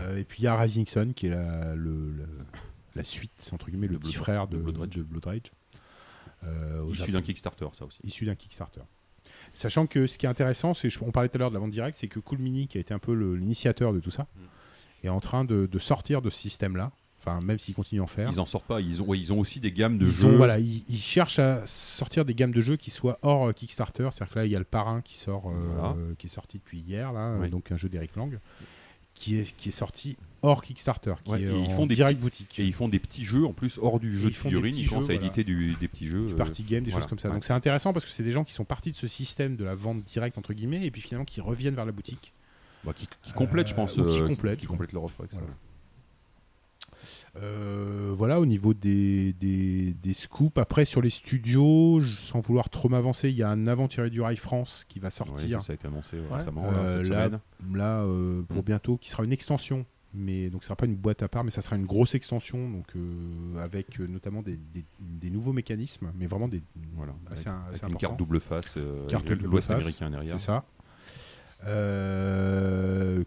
Euh, 0.00 0.16
et 0.16 0.24
puis 0.24 0.40
il 0.40 0.44
y 0.44 0.48
a 0.48 0.56
Rising 0.56 0.86
Sun 0.86 1.12
qui 1.14 1.26
est 1.26 1.30
la, 1.30 1.74
le- 1.74 2.10
le- 2.12 2.28
la 2.94 3.04
suite 3.04 3.50
entre 3.52 3.68
guillemets, 3.70 3.88
le, 3.88 3.98
petit 3.98 4.12
Blood- 4.12 4.22
frère 4.22 4.48
de 4.48 4.56
Blood 4.58 4.76
Rage. 4.78 4.88
de 4.90 5.02
Blood 5.02 5.24
Rage. 5.26 5.52
Euh, 6.44 6.80
au 6.82 6.90
Issu 6.90 6.98
Japon. 7.00 7.12
d'un 7.12 7.22
Kickstarter, 7.22 7.66
ça 7.72 7.84
aussi. 7.84 7.98
issu 8.04 8.24
d'un 8.24 8.34
Kickstarter. 8.34 8.80
Sachant 9.54 9.86
que 9.86 10.06
ce 10.06 10.18
qui 10.18 10.26
est 10.26 10.28
intéressant, 10.28 10.74
c'est 10.74 10.88
on 11.02 11.12
parlait 11.12 11.28
tout 11.28 11.36
à 11.36 11.38
l'heure 11.38 11.50
de 11.50 11.54
la 11.54 11.60
vente 11.60 11.70
directe, 11.70 11.98
c'est 11.98 12.08
que 12.08 12.18
Cool 12.20 12.38
Mini, 12.38 12.66
qui 12.68 12.78
a 12.78 12.80
été 12.80 12.92
un 12.94 12.98
peu 12.98 13.14
le- 13.14 13.36
l'initiateur 13.36 13.92
de 13.92 14.00
tout 14.00 14.10
ça, 14.10 14.22
Mm. 14.34 15.06
est 15.06 15.08
en 15.10 15.20
train 15.20 15.44
de, 15.44 15.66
de 15.66 15.78
sortir 15.78 16.20
de 16.22 16.30
ce 16.30 16.38
système-là. 16.38 16.90
Enfin, 17.24 17.38
même 17.46 17.58
s'ils 17.60 17.74
continuent 17.74 18.00
à 18.00 18.04
en 18.04 18.08
faire. 18.08 18.28
Ils 18.32 18.40
en 18.40 18.46
sortent 18.46 18.66
pas. 18.66 18.80
Ils 18.80 19.00
ont, 19.00 19.06
ouais, 19.06 19.18
ils 19.18 19.32
ont 19.32 19.38
aussi 19.38 19.60
des 19.60 19.70
gammes 19.70 19.96
de 19.96 20.06
Ils 20.06 20.12
jeux. 20.12 20.26
ont- 20.26 20.36
voilà, 20.36 20.58
ils, 20.58 20.82
ils 20.88 20.98
cherchent 20.98 21.38
à 21.38 21.62
sortir 21.66 22.24
des 22.24 22.34
gammes 22.34 22.50
de 22.52 22.60
jeux 22.60 22.76
qui 22.76 22.90
soient 22.90 23.18
hors 23.22 23.48
euh, 23.48 23.52
Kickstarter. 23.52 24.08
C'est-à-dire 24.10 24.34
que 24.34 24.38
là, 24.40 24.44
il 24.46 24.50
y 24.50 24.56
a 24.56 24.58
le 24.58 24.64
parrain 24.64 25.02
qui 25.02 25.16
sort, 25.16 25.48
euh, 25.48 25.52
Voilà. 25.78 25.96
qui 26.18 26.26
est 26.26 26.30
sorti 26.30 26.58
depuis 26.58 26.80
hier, 26.80 27.12
là, 27.12 27.36
Oui. 27.40 27.48
donc 27.48 27.70
un 27.70 27.76
jeu 27.76 27.88
d'Eric 27.88 28.16
Lang, 28.16 28.38
qui 29.14 29.36
est, 29.38 29.54
qui 29.56 29.68
est 29.68 29.72
sorti 29.72 30.16
hors 30.42 30.62
Kickstarter, 30.62 31.14
qui 31.22 31.30
Ouais, 31.30 31.42
est 31.42 31.44
et 31.44 31.58
ils 31.64 31.70
font 31.70 31.86
des 31.86 31.94
direct 31.94 32.14
petits- 32.18 32.22
boutique. 32.42 32.58
Et 32.58 32.64
ils 32.64 32.72
font 32.72 32.88
des 32.88 32.98
petits 32.98 33.24
jeux 33.24 33.46
en 33.46 33.52
plus 33.52 33.78
hors 33.80 34.00
du 34.00 34.18
jeu 34.18 34.28
de 34.30 34.34
figurines. 34.34 34.74
Ils 34.74 34.88
commencent 34.88 35.04
jeux, 35.06 35.12
à 35.12 35.14
voilà. 35.14 35.26
éditer 35.26 35.44
du- 35.44 35.76
des 35.76 35.86
petits 35.86 36.08
jeux. 36.08 36.26
du 36.26 36.32
euh, 36.32 36.36
party 36.36 36.64
game, 36.64 36.82
des 36.82 36.90
voilà. 36.90 37.04
choses 37.04 37.08
comme 37.10 37.18
ça. 37.20 37.28
Ouais. 37.28 37.34
Donc 37.34 37.44
c'est 37.44 37.52
intéressant 37.52 37.92
parce 37.92 38.04
que 38.04 38.10
c'est 38.10 38.24
des 38.24 38.32
gens 38.32 38.42
qui 38.42 38.52
sont 38.52 38.64
partis 38.64 38.90
de 38.90 38.96
ce 38.96 39.06
système 39.06 39.54
de 39.54 39.64
la 39.64 39.76
vente 39.76 40.02
directe 40.02 40.38
entre 40.38 40.54
guillemets 40.54 40.84
et 40.84 40.90
puis 40.90 41.00
finalement 41.02 41.24
qui 41.24 41.40
reviennent 41.40 41.76
vers 41.76 41.84
la 41.86 41.92
boutique. 41.92 42.32
Bah, 42.84 42.92
qui, 42.96 43.06
qui 43.22 43.32
complètent, 43.32 43.68
je 43.68 43.74
pense. 43.74 43.92
qui 43.92 44.22
complètent, 44.22 44.58
qui 44.58 44.66
quoi. 44.66 44.74
complètent 44.74 44.92
leur 44.92 45.04
offre. 45.04 45.14
avec 45.20 45.30
ça. 45.30 45.38
Voilà. 45.38 45.54
Euh, 47.40 48.12
voilà 48.14 48.40
au 48.40 48.46
niveau 48.46 48.74
des, 48.74 49.32
des, 49.32 49.94
des 49.94 50.12
scoops. 50.14 50.58
Après 50.58 50.84
sur 50.84 51.00
les 51.00 51.08
studios, 51.10 52.00
je- 52.00 52.14
sans 52.20 52.40
vouloir 52.40 52.68
trop 52.68 52.90
m'avancer, 52.90 53.30
il 53.30 53.36
y 53.36 53.42
a 53.42 53.48
un 53.48 53.66
aventurier 53.66 54.10
du 54.10 54.20
rail 54.20 54.36
France 54.36 54.84
qui 54.86 54.98
va 54.98 55.06
Ouais, 55.06 55.10
sortir 55.10 55.62
ça 55.62 55.72
a 55.72 55.74
été 55.74 55.88
annoncé 55.88 56.18
ouais, 56.18 56.26
récemment, 56.30 56.70
là, 56.70 56.76
Euh, 56.78 56.98
cette 57.04 57.08
là, 57.10 57.24
semaine. 57.26 57.40
là 57.74 58.00
euh, 58.02 58.42
pour 58.42 58.58
Mm. 58.58 58.66
bientôt, 58.66 58.96
qui 58.98 59.08
sera 59.08 59.24
une 59.24 59.32
extension. 59.32 59.86
Mais 60.14 60.50
donc, 60.50 60.62
ce 60.62 60.66
sera 60.66 60.76
pas 60.76 60.84
une 60.84 60.94
boîte 60.94 61.22
à 61.22 61.28
part, 61.28 61.42
mais 61.42 61.50
ça 61.50 61.62
sera 61.62 61.74
une 61.74 61.86
grosse 61.86 62.14
extension, 62.14 62.68
donc 62.68 62.84
euh, 62.96 63.56
avec 63.64 63.98
euh, 63.98 64.06
notamment 64.06 64.42
des, 64.42 64.58
des- 64.74 64.84
des 65.00 65.30
nouveaux 65.30 65.54
mécanismes, 65.54 66.12
mais 66.18 66.26
vraiment 66.26 66.48
des 66.48 66.60
Voilà. 66.96 67.14
assez, 67.30 67.48
Avec- 67.48 67.60
assez 67.76 67.84
avec 67.84 67.92
une 67.94 67.98
carte 67.98 68.18
double 68.18 68.40
face, 68.40 68.74
euh, 68.76 69.06
Carte 69.06 69.26
l'Ouest 69.30 69.70
américain 69.70 70.10
derrière. 70.10 70.38
C'est 70.38 70.44
ça. 70.44 70.64
Euh, 71.66 73.24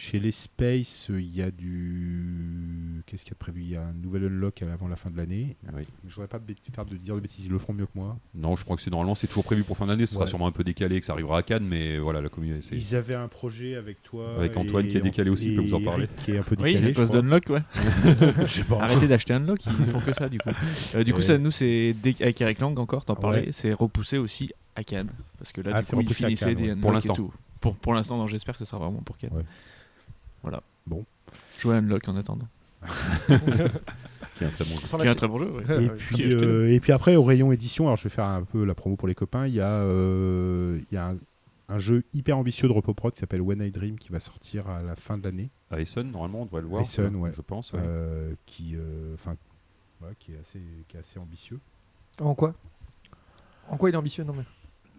chez 0.00 0.20
les 0.20 0.30
Space, 0.30 1.06
il 1.10 1.34
y 1.36 1.42
a 1.42 1.50
du. 1.50 3.02
Qu'est-ce 3.06 3.24
qu'il 3.24 3.32
y 3.32 3.32
a 3.32 3.34
de 3.34 3.38
prévu? 3.38 3.62
Il 3.62 3.70
y 3.70 3.74
a 3.76 3.82
un 3.82 3.92
nouvel 3.92 4.26
unlock 4.26 4.62
avant 4.62 4.86
la 4.86 4.94
fin 4.94 5.10
de 5.10 5.16
l'année. 5.16 5.56
Oui. 5.74 5.82
Je 6.06 6.14
voudrais 6.14 6.28
pas 6.28 6.38
faire 6.72 6.84
de 6.84 6.96
dire 6.96 7.16
de 7.16 7.20
bêtises, 7.20 7.44
ils 7.46 7.50
le 7.50 7.58
feront 7.58 7.72
mieux 7.72 7.86
que 7.86 7.96
moi. 7.96 8.16
Non, 8.32 8.54
je 8.54 8.62
crois 8.64 8.76
que 8.76 8.82
c'est 8.82 8.90
normalement 8.92 9.16
c'est 9.16 9.26
toujours 9.26 9.42
prévu 9.42 9.64
pour 9.64 9.76
fin 9.76 9.86
d'année. 9.86 10.06
Ce 10.06 10.14
sera 10.14 10.28
sûrement 10.28 10.46
un 10.46 10.52
peu 10.52 10.62
décalé, 10.62 11.00
que 11.00 11.06
ça 11.06 11.14
arrivera 11.14 11.38
à 11.38 11.42
Cannes, 11.42 11.66
mais 11.68 11.98
voilà, 11.98 12.20
la 12.20 12.28
communauté. 12.28 12.62
c'est- 12.62 12.76
Ils 12.76 12.94
avaient 12.94 13.16
un 13.16 13.26
projet 13.26 13.74
avec 13.74 14.00
toi. 14.04 14.36
Avec 14.38 14.56
Antoine 14.56 14.86
et- 14.86 14.88
qui 14.88 14.98
est 14.98 15.00
décalé 15.00 15.30
aussi, 15.30 15.48
il 15.48 15.56
peut 15.56 15.62
vous 15.62 15.74
en 15.74 15.82
parler. 15.82 16.08
Qui 16.24 16.30
est 16.32 16.38
un 16.38 16.42
peu 16.44 16.54
Oui, 16.60 16.74
décalé. 16.74 16.92
à 16.92 16.94
cause 16.94 17.10
d'Unlock, 17.10 17.44
ouais. 17.50 17.62
Arrêtez 18.80 19.08
d'acheter 19.08 19.34
Unlock, 19.34 19.66
ils 19.66 19.86
font 19.86 20.00
que 20.00 20.12
ça 20.12 20.28
du 20.28 20.38
coup. 20.38 20.50
Euh, 20.94 21.02
du 21.02 21.12
coup, 21.12 21.18
Ouais. 21.18 21.24
ça, 21.24 21.38
nous, 21.38 21.50
c'est 21.50 21.92
dé- 22.02 22.14
avec 22.20 22.40
Eric 22.40 22.60
Lang 22.60 22.78
encore, 22.78 23.04
t'en 23.04 23.14
Ouais. 23.14 23.20
parlais, 23.20 23.48
c'est 23.52 23.72
repoussé 23.72 24.16
aussi 24.18 24.52
à 24.76 24.84
Cannes. 24.84 25.10
Parce 25.38 25.50
que 25.52 25.60
là, 25.60 25.72
Ah, 25.74 25.80
du 25.80 25.86
c'est 25.88 25.96
coup, 25.96 26.02
ils 26.02 26.14
finissaient 26.14 26.54
des 26.54 26.64
ouais. 26.64 26.70
Unlock 26.70 26.82
Pour 26.82 26.90
et 26.90 26.94
l'instant. 26.94 27.14
tout. 27.14 27.32
Pour, 27.60 27.74
pour 27.74 27.94
l'instant, 27.94 28.16
non, 28.16 28.28
j'espère 28.28 28.54
que 28.54 28.60
ça 28.60 28.64
sera 28.64 28.78
vraiment 28.78 29.00
pour 29.02 29.16
Cannes. 29.18 29.32
Voilà. 30.48 30.62
Bon. 30.86 31.04
Jouer 31.58 31.74
à 31.74 31.78
Unlock 31.78 32.08
en 32.08 32.16
attendant. 32.16 32.48
Qui 33.26 34.44
est 34.44 34.46
un 34.46 34.50
très 34.50 34.64
bon 34.64 34.76
jeu. 34.76 34.86
Sans 34.86 34.96
Qui 34.96 35.02
est 35.04 35.06
un 35.06 35.10
l'acheter. 35.10 35.14
très 35.16 35.28
bon 35.28 35.38
jeu, 35.38 35.50
ouais. 35.50 35.84
Et 35.84 35.88
puis, 35.90 36.32
euh, 36.34 36.68
et 36.68 36.92
après, 36.92 37.16
au 37.16 37.22
rayon 37.22 37.52
édition, 37.52 37.84
alors 37.86 37.96
je 37.96 38.04
vais 38.04 38.08
faire 38.08 38.24
un 38.24 38.44
peu 38.44 38.64
la 38.64 38.74
promo 38.74 38.96
pour 38.96 39.08
les 39.08 39.14
copains. 39.14 39.46
Il 39.46 39.52
y 39.54 39.60
a, 39.60 39.68
euh, 39.68 40.80
il 40.90 40.94
y 40.94 40.96
a 40.96 41.08
un, 41.08 41.18
un 41.68 41.78
jeu 41.78 42.02
hyper 42.14 42.38
ambitieux 42.38 42.66
de 42.66 42.72
Repoprod 42.72 43.12
qui 43.12 43.18
s'appelle 43.20 43.42
When 43.42 43.60
I 43.60 43.70
Dream 43.70 43.98
qui 43.98 44.10
va 44.10 44.20
sortir 44.20 44.68
à 44.70 44.82
la 44.82 44.96
fin 44.96 45.18
de 45.18 45.24
l'année. 45.24 45.50
À 45.70 45.80
Essen, 45.80 46.10
normalement, 46.10 46.42
on 46.42 46.44
devrait 46.46 46.62
le 46.62 46.68
voir. 46.68 46.80
Essen, 46.82 47.14
ouais. 47.16 47.30
Je 47.34 47.42
pense. 47.42 47.72
ouais. 47.74 47.80
euh, 47.82 48.32
qui, 48.46 48.74
euh, 48.74 49.16
qui, 50.18 50.32
est 50.32 50.38
assez, 50.38 50.60
qui 50.88 50.96
est 50.96 51.00
assez 51.00 51.18
ambitieux. 51.18 51.58
En 52.22 52.34
quoi? 52.34 52.54
En 53.68 53.76
quoi 53.76 53.90
il 53.90 53.94
est 53.94 53.98
ambitieux? 53.98 54.24
Non 54.24 54.32
mais. 54.32 54.44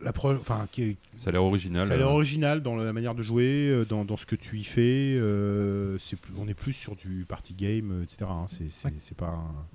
La 0.02 0.14
pro- 0.14 0.32
enfin, 0.34 0.68
qui 0.72 0.84
est, 0.84 0.98
Ça 1.18 1.30
a 1.30 1.34
l'air 1.34 1.44
original. 1.44 1.88
ça 1.88 1.94
a 1.94 1.98
l'air 1.98 2.08
euh, 2.08 2.11
original 2.14 2.61
dans 2.64 2.76
la 2.76 2.94
manière 2.94 3.16
de 3.16 3.22
jouer, 3.22 3.68
euh, 3.69 3.84
dans, 3.86 4.06
dans 4.06 4.16
ce 4.18 4.26
que 4.26 4.36
tu 4.36 4.58
y 4.58 4.64
fais. 4.64 5.18
euh, 5.19 5.98
c'est 6.00 6.18
plus- 6.19 6.34
on 6.40 6.48
est 6.48 6.53
plus 6.53 6.74
sur 6.74 6.95
du 6.95 7.26
party 7.28 7.53
game, 7.53 8.03
etc. 8.03 8.30
hein, 8.30 8.45
c'est 8.48 8.69
c'est- 8.72 8.88
Ouais. 8.88 8.94
c'est 9.00 9.18
pas. 9.18 9.28
un- 9.28 9.66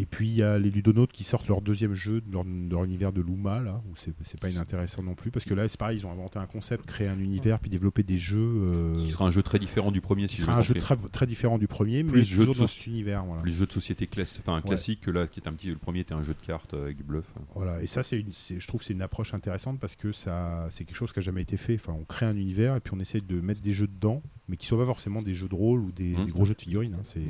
Et 0.00 0.06
puis 0.06 0.28
il 0.28 0.34
y 0.36 0.42
a 0.42 0.58
les 0.58 0.70
ludonautes 0.70 1.10
qui 1.10 1.24
sortent 1.24 1.48
leur 1.48 1.60
deuxième 1.60 1.92
jeu 1.94 2.20
de 2.20 2.32
leur, 2.70 2.84
univers 2.84 3.12
de 3.12 3.20
Luma 3.20 3.60
là, 3.60 3.82
où 3.90 3.94
c'est 3.96 4.38
pas 4.38 4.48
inintéressant 4.48 5.02
non 5.02 5.14
plus 5.14 5.30
parce 5.32 5.44
que 5.44 5.54
là 5.54 5.68
c'est 5.68 5.78
pareil, 5.78 5.98
ils 5.98 6.06
ont 6.06 6.12
inventé 6.12 6.38
un 6.38 6.46
concept, 6.46 6.86
créé 6.86 7.08
un 7.08 7.18
univers, 7.18 7.58
puis 7.58 7.68
développé 7.70 8.02
des 8.04 8.18
jeux. 8.18 8.38
euh, 8.38 8.94
Qui 8.94 9.10
sera 9.10 9.26
un 9.26 9.30
jeu 9.30 9.42
très 9.42 9.58
différent 9.58 9.90
du 9.90 10.00
premier, 10.00 10.26
qui 10.26 10.36
si 10.36 10.42
sera 10.42 10.56
un 10.56 10.62
jeu 10.62 10.74
très, 10.74 10.96
très 10.96 11.26
différent 11.26 11.58
du 11.58 11.66
premier, 11.66 12.02
mais 12.04 12.12
Plus 12.12 12.24
jeu 12.24 12.42
toujours 12.42 12.54
de 12.54 12.60
dans 12.60 12.66
cet 12.68 12.86
univers. 12.86 13.24
Voilà. 13.24 13.42
Plus 13.42 13.52
jeu 13.52 13.66
de 13.66 13.72
société 13.72 14.06
classique, 14.06 14.42
enfin 14.46 14.60
classique 14.60 15.00
que 15.00 15.10
là, 15.10 15.26
qui 15.26 15.40
est 15.40 15.48
un 15.48 15.52
petit. 15.52 15.68
Le 15.68 15.76
premier 15.76 16.00
était 16.00 16.14
un 16.14 16.22
jeu 16.22 16.34
de 16.34 16.46
cartes 16.46 16.74
euh, 16.74 16.84
avec 16.84 16.96
du 16.98 17.02
bluff. 17.02 17.24
Voilà, 17.54 17.82
et 17.82 17.86
ça, 17.86 18.02
c'est 18.02 18.24
je 18.56 18.66
trouve 18.68 18.80
que 18.80 18.86
c'est 18.86 18.92
une 18.94 19.02
approche 19.02 19.34
intéressante 19.34 19.80
parce 19.80 19.96
que 19.96 20.12
ça, 20.12 20.68
c'est 20.70 20.84
quelque 20.84 20.96
chose 20.96 21.12
qui 21.12 21.18
n'a 21.18 21.24
jamais 21.24 21.42
été 21.42 21.56
fait. 21.56 21.74
Enfin, 21.74 21.94
on 21.98 22.04
crée 22.04 22.26
un 22.26 22.36
univers 22.36 22.76
et 22.76 22.80
puis 22.80 22.92
on 22.94 23.00
essaie 23.00 23.20
de 23.20 23.40
mettre 23.40 23.62
des 23.62 23.74
jeux 23.74 23.88
dedans, 23.88 24.22
mais 24.48 24.56
qui 24.56 24.66
ne 24.66 24.68
soient 24.68 24.78
pas 24.78 24.86
forcément 24.86 25.22
des 25.22 25.34
jeux 25.34 25.48
de 25.48 25.54
rôle 25.54 25.80
ou 25.80 25.90
des, 25.92 26.14
des 26.14 26.30
gros 26.30 26.44
jeux 26.44 26.54
de 26.54 26.60
figurines. 26.60 26.94
hein, 26.94 27.02
c'est... 27.02 27.20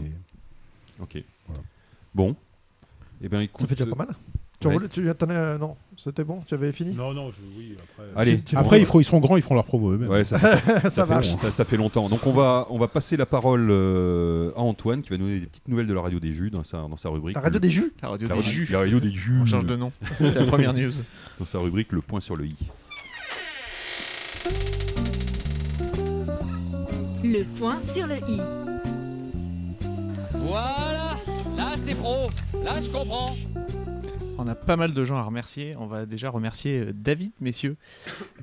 Ok. 1.00 1.22
Voilà. 1.46 1.62
Bon. 2.14 2.36
Eh 3.22 3.28
bien, 3.28 3.40
écoute. 3.40 3.60
Ça 3.60 3.66
fait 3.66 3.74
déjà 3.74 3.90
pas 3.94 4.04
mal. 4.06 4.14
Tu, 4.60 4.66
Ouais. 4.66 4.72
voulais- 4.74 4.88
tu 4.88 5.08
as- 5.08 5.58
non, 5.58 5.76
c'était 5.96 6.24
bon, 6.24 6.42
tu 6.44 6.52
avais 6.52 6.72
fini? 6.72 6.92
Non, 6.92 7.14
non, 7.14 7.30
je, 7.30 7.36
oui, 7.56 7.76
après. 7.78 8.20
Allez, 8.20 8.38
Tu- 8.38 8.42
tu- 8.44 8.56
Après, 8.56 8.80
ils, 8.80 8.86
feront- 8.86 8.98
ils 8.98 9.04
seront 9.04 9.20
grands, 9.20 9.36
ils 9.36 9.42
feront 9.42 9.54
leur 9.54 9.64
promo 9.64 9.92
eux-mêmes. 9.92 10.08
Ouais, 10.10 10.24
ça, 10.24 10.36
fait, 10.36 10.48
ça, 10.82 10.90
ça 10.90 11.06
fait- 11.06 11.14
marche. 11.14 11.32
ça- 11.36 11.52
ça 11.52 11.64
fait 11.64 11.76
longtemps. 11.76 12.08
Donc 12.08 12.26
on 12.26 12.32
va, 12.32 12.66
on 12.70 12.76
va 12.76 12.88
passer 12.88 13.16
la 13.16 13.24
parole 13.26 13.68
euh, 13.70 14.50
à 14.56 14.60
Antoine 14.60 15.02
qui 15.02 15.10
va 15.10 15.16
nous 15.16 15.26
donner 15.26 15.38
des 15.38 15.46
petites 15.46 15.68
nouvelles 15.68 15.86
de 15.86 15.94
la 15.94 16.00
radio 16.00 16.18
des 16.18 16.32
jus 16.32 16.50
dans 16.50 16.64
sa, 16.64 16.78
dans 16.78 16.96
sa 16.96 17.08
rubrique. 17.08 17.36
La 17.36 17.42
radio 17.42 17.60
des 17.60 17.70
jus? 17.70 17.92
La 18.02 18.08
radio 18.08 18.26
La 18.26 18.34
des 18.34 18.40
radio- 18.40 18.52
jus. 18.52 18.68
La 18.72 18.78
radio 18.80 18.98
des 18.98 19.10
jus. 19.12 19.38
On 19.42 19.46
change 19.46 19.66
de 19.66 19.76
nom. 19.76 19.92
C'est 20.18 20.34
la 20.34 20.44
première 20.46 20.74
news. 20.74 20.90
Dans 21.38 21.46
sa 21.46 21.60
rubrique 21.60 21.92
Le 21.92 22.00
point 22.00 22.18
sur 22.18 22.34
le 22.34 22.46
i. 22.46 22.56
Le 27.22 27.44
point 27.58 27.76
sur 27.94 28.06
le 28.08 28.16
i. 28.16 28.40
Voilà, 30.34 30.87
c'est 31.88 31.94
pro, 31.94 32.28
là 32.62 32.80
je 32.82 32.90
comprends. 32.90 33.34
On 34.40 34.46
a 34.46 34.54
pas 34.54 34.76
mal 34.76 34.92
de 34.94 35.04
gens 35.04 35.16
à 35.16 35.22
remercier. 35.22 35.72
On 35.80 35.86
va 35.86 36.06
déjà 36.06 36.30
remercier 36.30 36.78
euh, 36.80 36.92
David, 36.94 37.32
messieurs, 37.40 37.76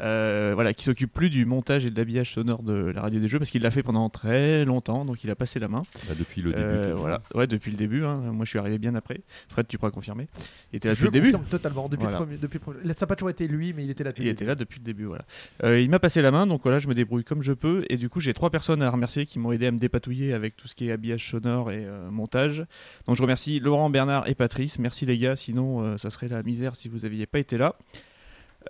euh, 0.01 0.51
voilà, 0.53 0.73
qui 0.73 0.83
s'occupe 0.83 1.13
plus 1.13 1.29
du 1.29 1.45
montage 1.45 1.85
et 1.85 1.89
de 1.89 1.95
l'habillage 1.97 2.33
sonore 2.33 2.63
de 2.63 2.73
la 2.93 3.01
radio 3.01 3.19
des 3.21 3.29
jeux 3.29 3.39
parce 3.39 3.49
qu'il 3.49 3.61
l'a 3.61 3.71
fait 3.71 3.81
pendant 3.81 4.09
très 4.09 4.65
longtemps, 4.65 5.05
donc 5.05 5.23
il 5.23 5.29
a 5.29 5.35
passé 5.35 5.57
la 5.57 5.69
main. 5.69 5.83
Bah, 6.07 6.13
depuis 6.19 6.41
le 6.41 6.51
début. 6.51 6.61
Euh, 6.63 6.81
quasiment. 6.87 6.99
voilà, 6.99 7.21
ouais, 7.33 7.47
depuis 7.47 7.71
le 7.71 7.77
début. 7.77 8.03
hein. 8.03 8.17
Moi, 8.17 8.43
je 8.43 8.49
suis 8.49 8.59
arrivé 8.59 8.77
bien 8.77 8.93
après. 8.95 9.21
Fred, 9.47 9.67
tu 9.67 9.77
pourras 9.77 9.91
confirmer. 9.91 10.27
Il 10.73 10.77
était 10.77 10.89
là 10.89 10.95
Je 10.95 11.05
depuis 11.05 11.19
le 11.21 11.31
début. 11.31 11.49
totalement. 11.49 11.87
Depuis 11.87 12.01
Voilà. 12.03 12.19
le 12.19 12.25
premier, 12.25 12.37
depuis 12.37 12.55
le 12.55 12.59
premier- 12.73 12.93
Ça 12.93 13.05
n'a 13.05 13.07
pas 13.07 13.15
toujours 13.15 13.29
été 13.29 13.47
lui, 13.47 13.71
mais 13.71 13.85
il 13.85 13.89
était 13.89 14.03
là 14.03 14.11
depuis 14.11 14.23
Il 14.23 14.25
le 14.25 14.31
était 14.31 14.45
là 14.45 14.55
depuis 14.55 14.79
le 14.79 14.85
début, 14.85 15.05
voilà. 15.05 15.23
Euh, 15.63 15.79
il 15.79 15.89
m'a 15.89 15.99
passé 15.99 16.21
la 16.21 16.31
main, 16.31 16.45
donc 16.45 16.63
voilà, 16.63 16.79
je 16.79 16.89
me 16.89 16.93
débrouille 16.93 17.23
comme 17.23 17.41
je 17.41 17.53
peux. 17.53 17.85
Et 17.89 17.95
du 17.95 18.09
coup, 18.09 18.19
j'ai 18.19 18.33
trois 18.33 18.49
personnes 18.49 18.81
à 18.81 18.89
remercier 18.89 19.25
qui 19.25 19.39
m'ont 19.39 19.53
aidé 19.53 19.67
à 19.67 19.71
me 19.71 19.79
dépatouiller 19.79 20.33
avec 20.33 20.57
tout 20.57 20.67
ce 20.67 20.75
qui 20.75 20.89
est 20.89 20.91
habillage 20.91 21.25
sonore 21.29 21.71
et 21.71 21.85
euh, 21.85 22.09
montage. 22.11 22.65
Donc 23.07 23.15
je 23.15 23.21
remercie 23.21 23.61
Laurent, 23.61 23.89
Bernard 23.89 24.27
et 24.27 24.35
Patrice. 24.35 24.77
Merci 24.77 25.05
les 25.05 25.17
gars, 25.17 25.37
sinon 25.37 25.84
euh, 25.85 25.97
ça 25.97 26.09
serait 26.09 26.27
la 26.27 26.43
misère 26.43 26.75
si 26.75 26.89
vous 26.89 26.99
n'aviez 26.99 27.25
pas 27.25 27.39
été 27.39 27.57
là. 27.57 27.75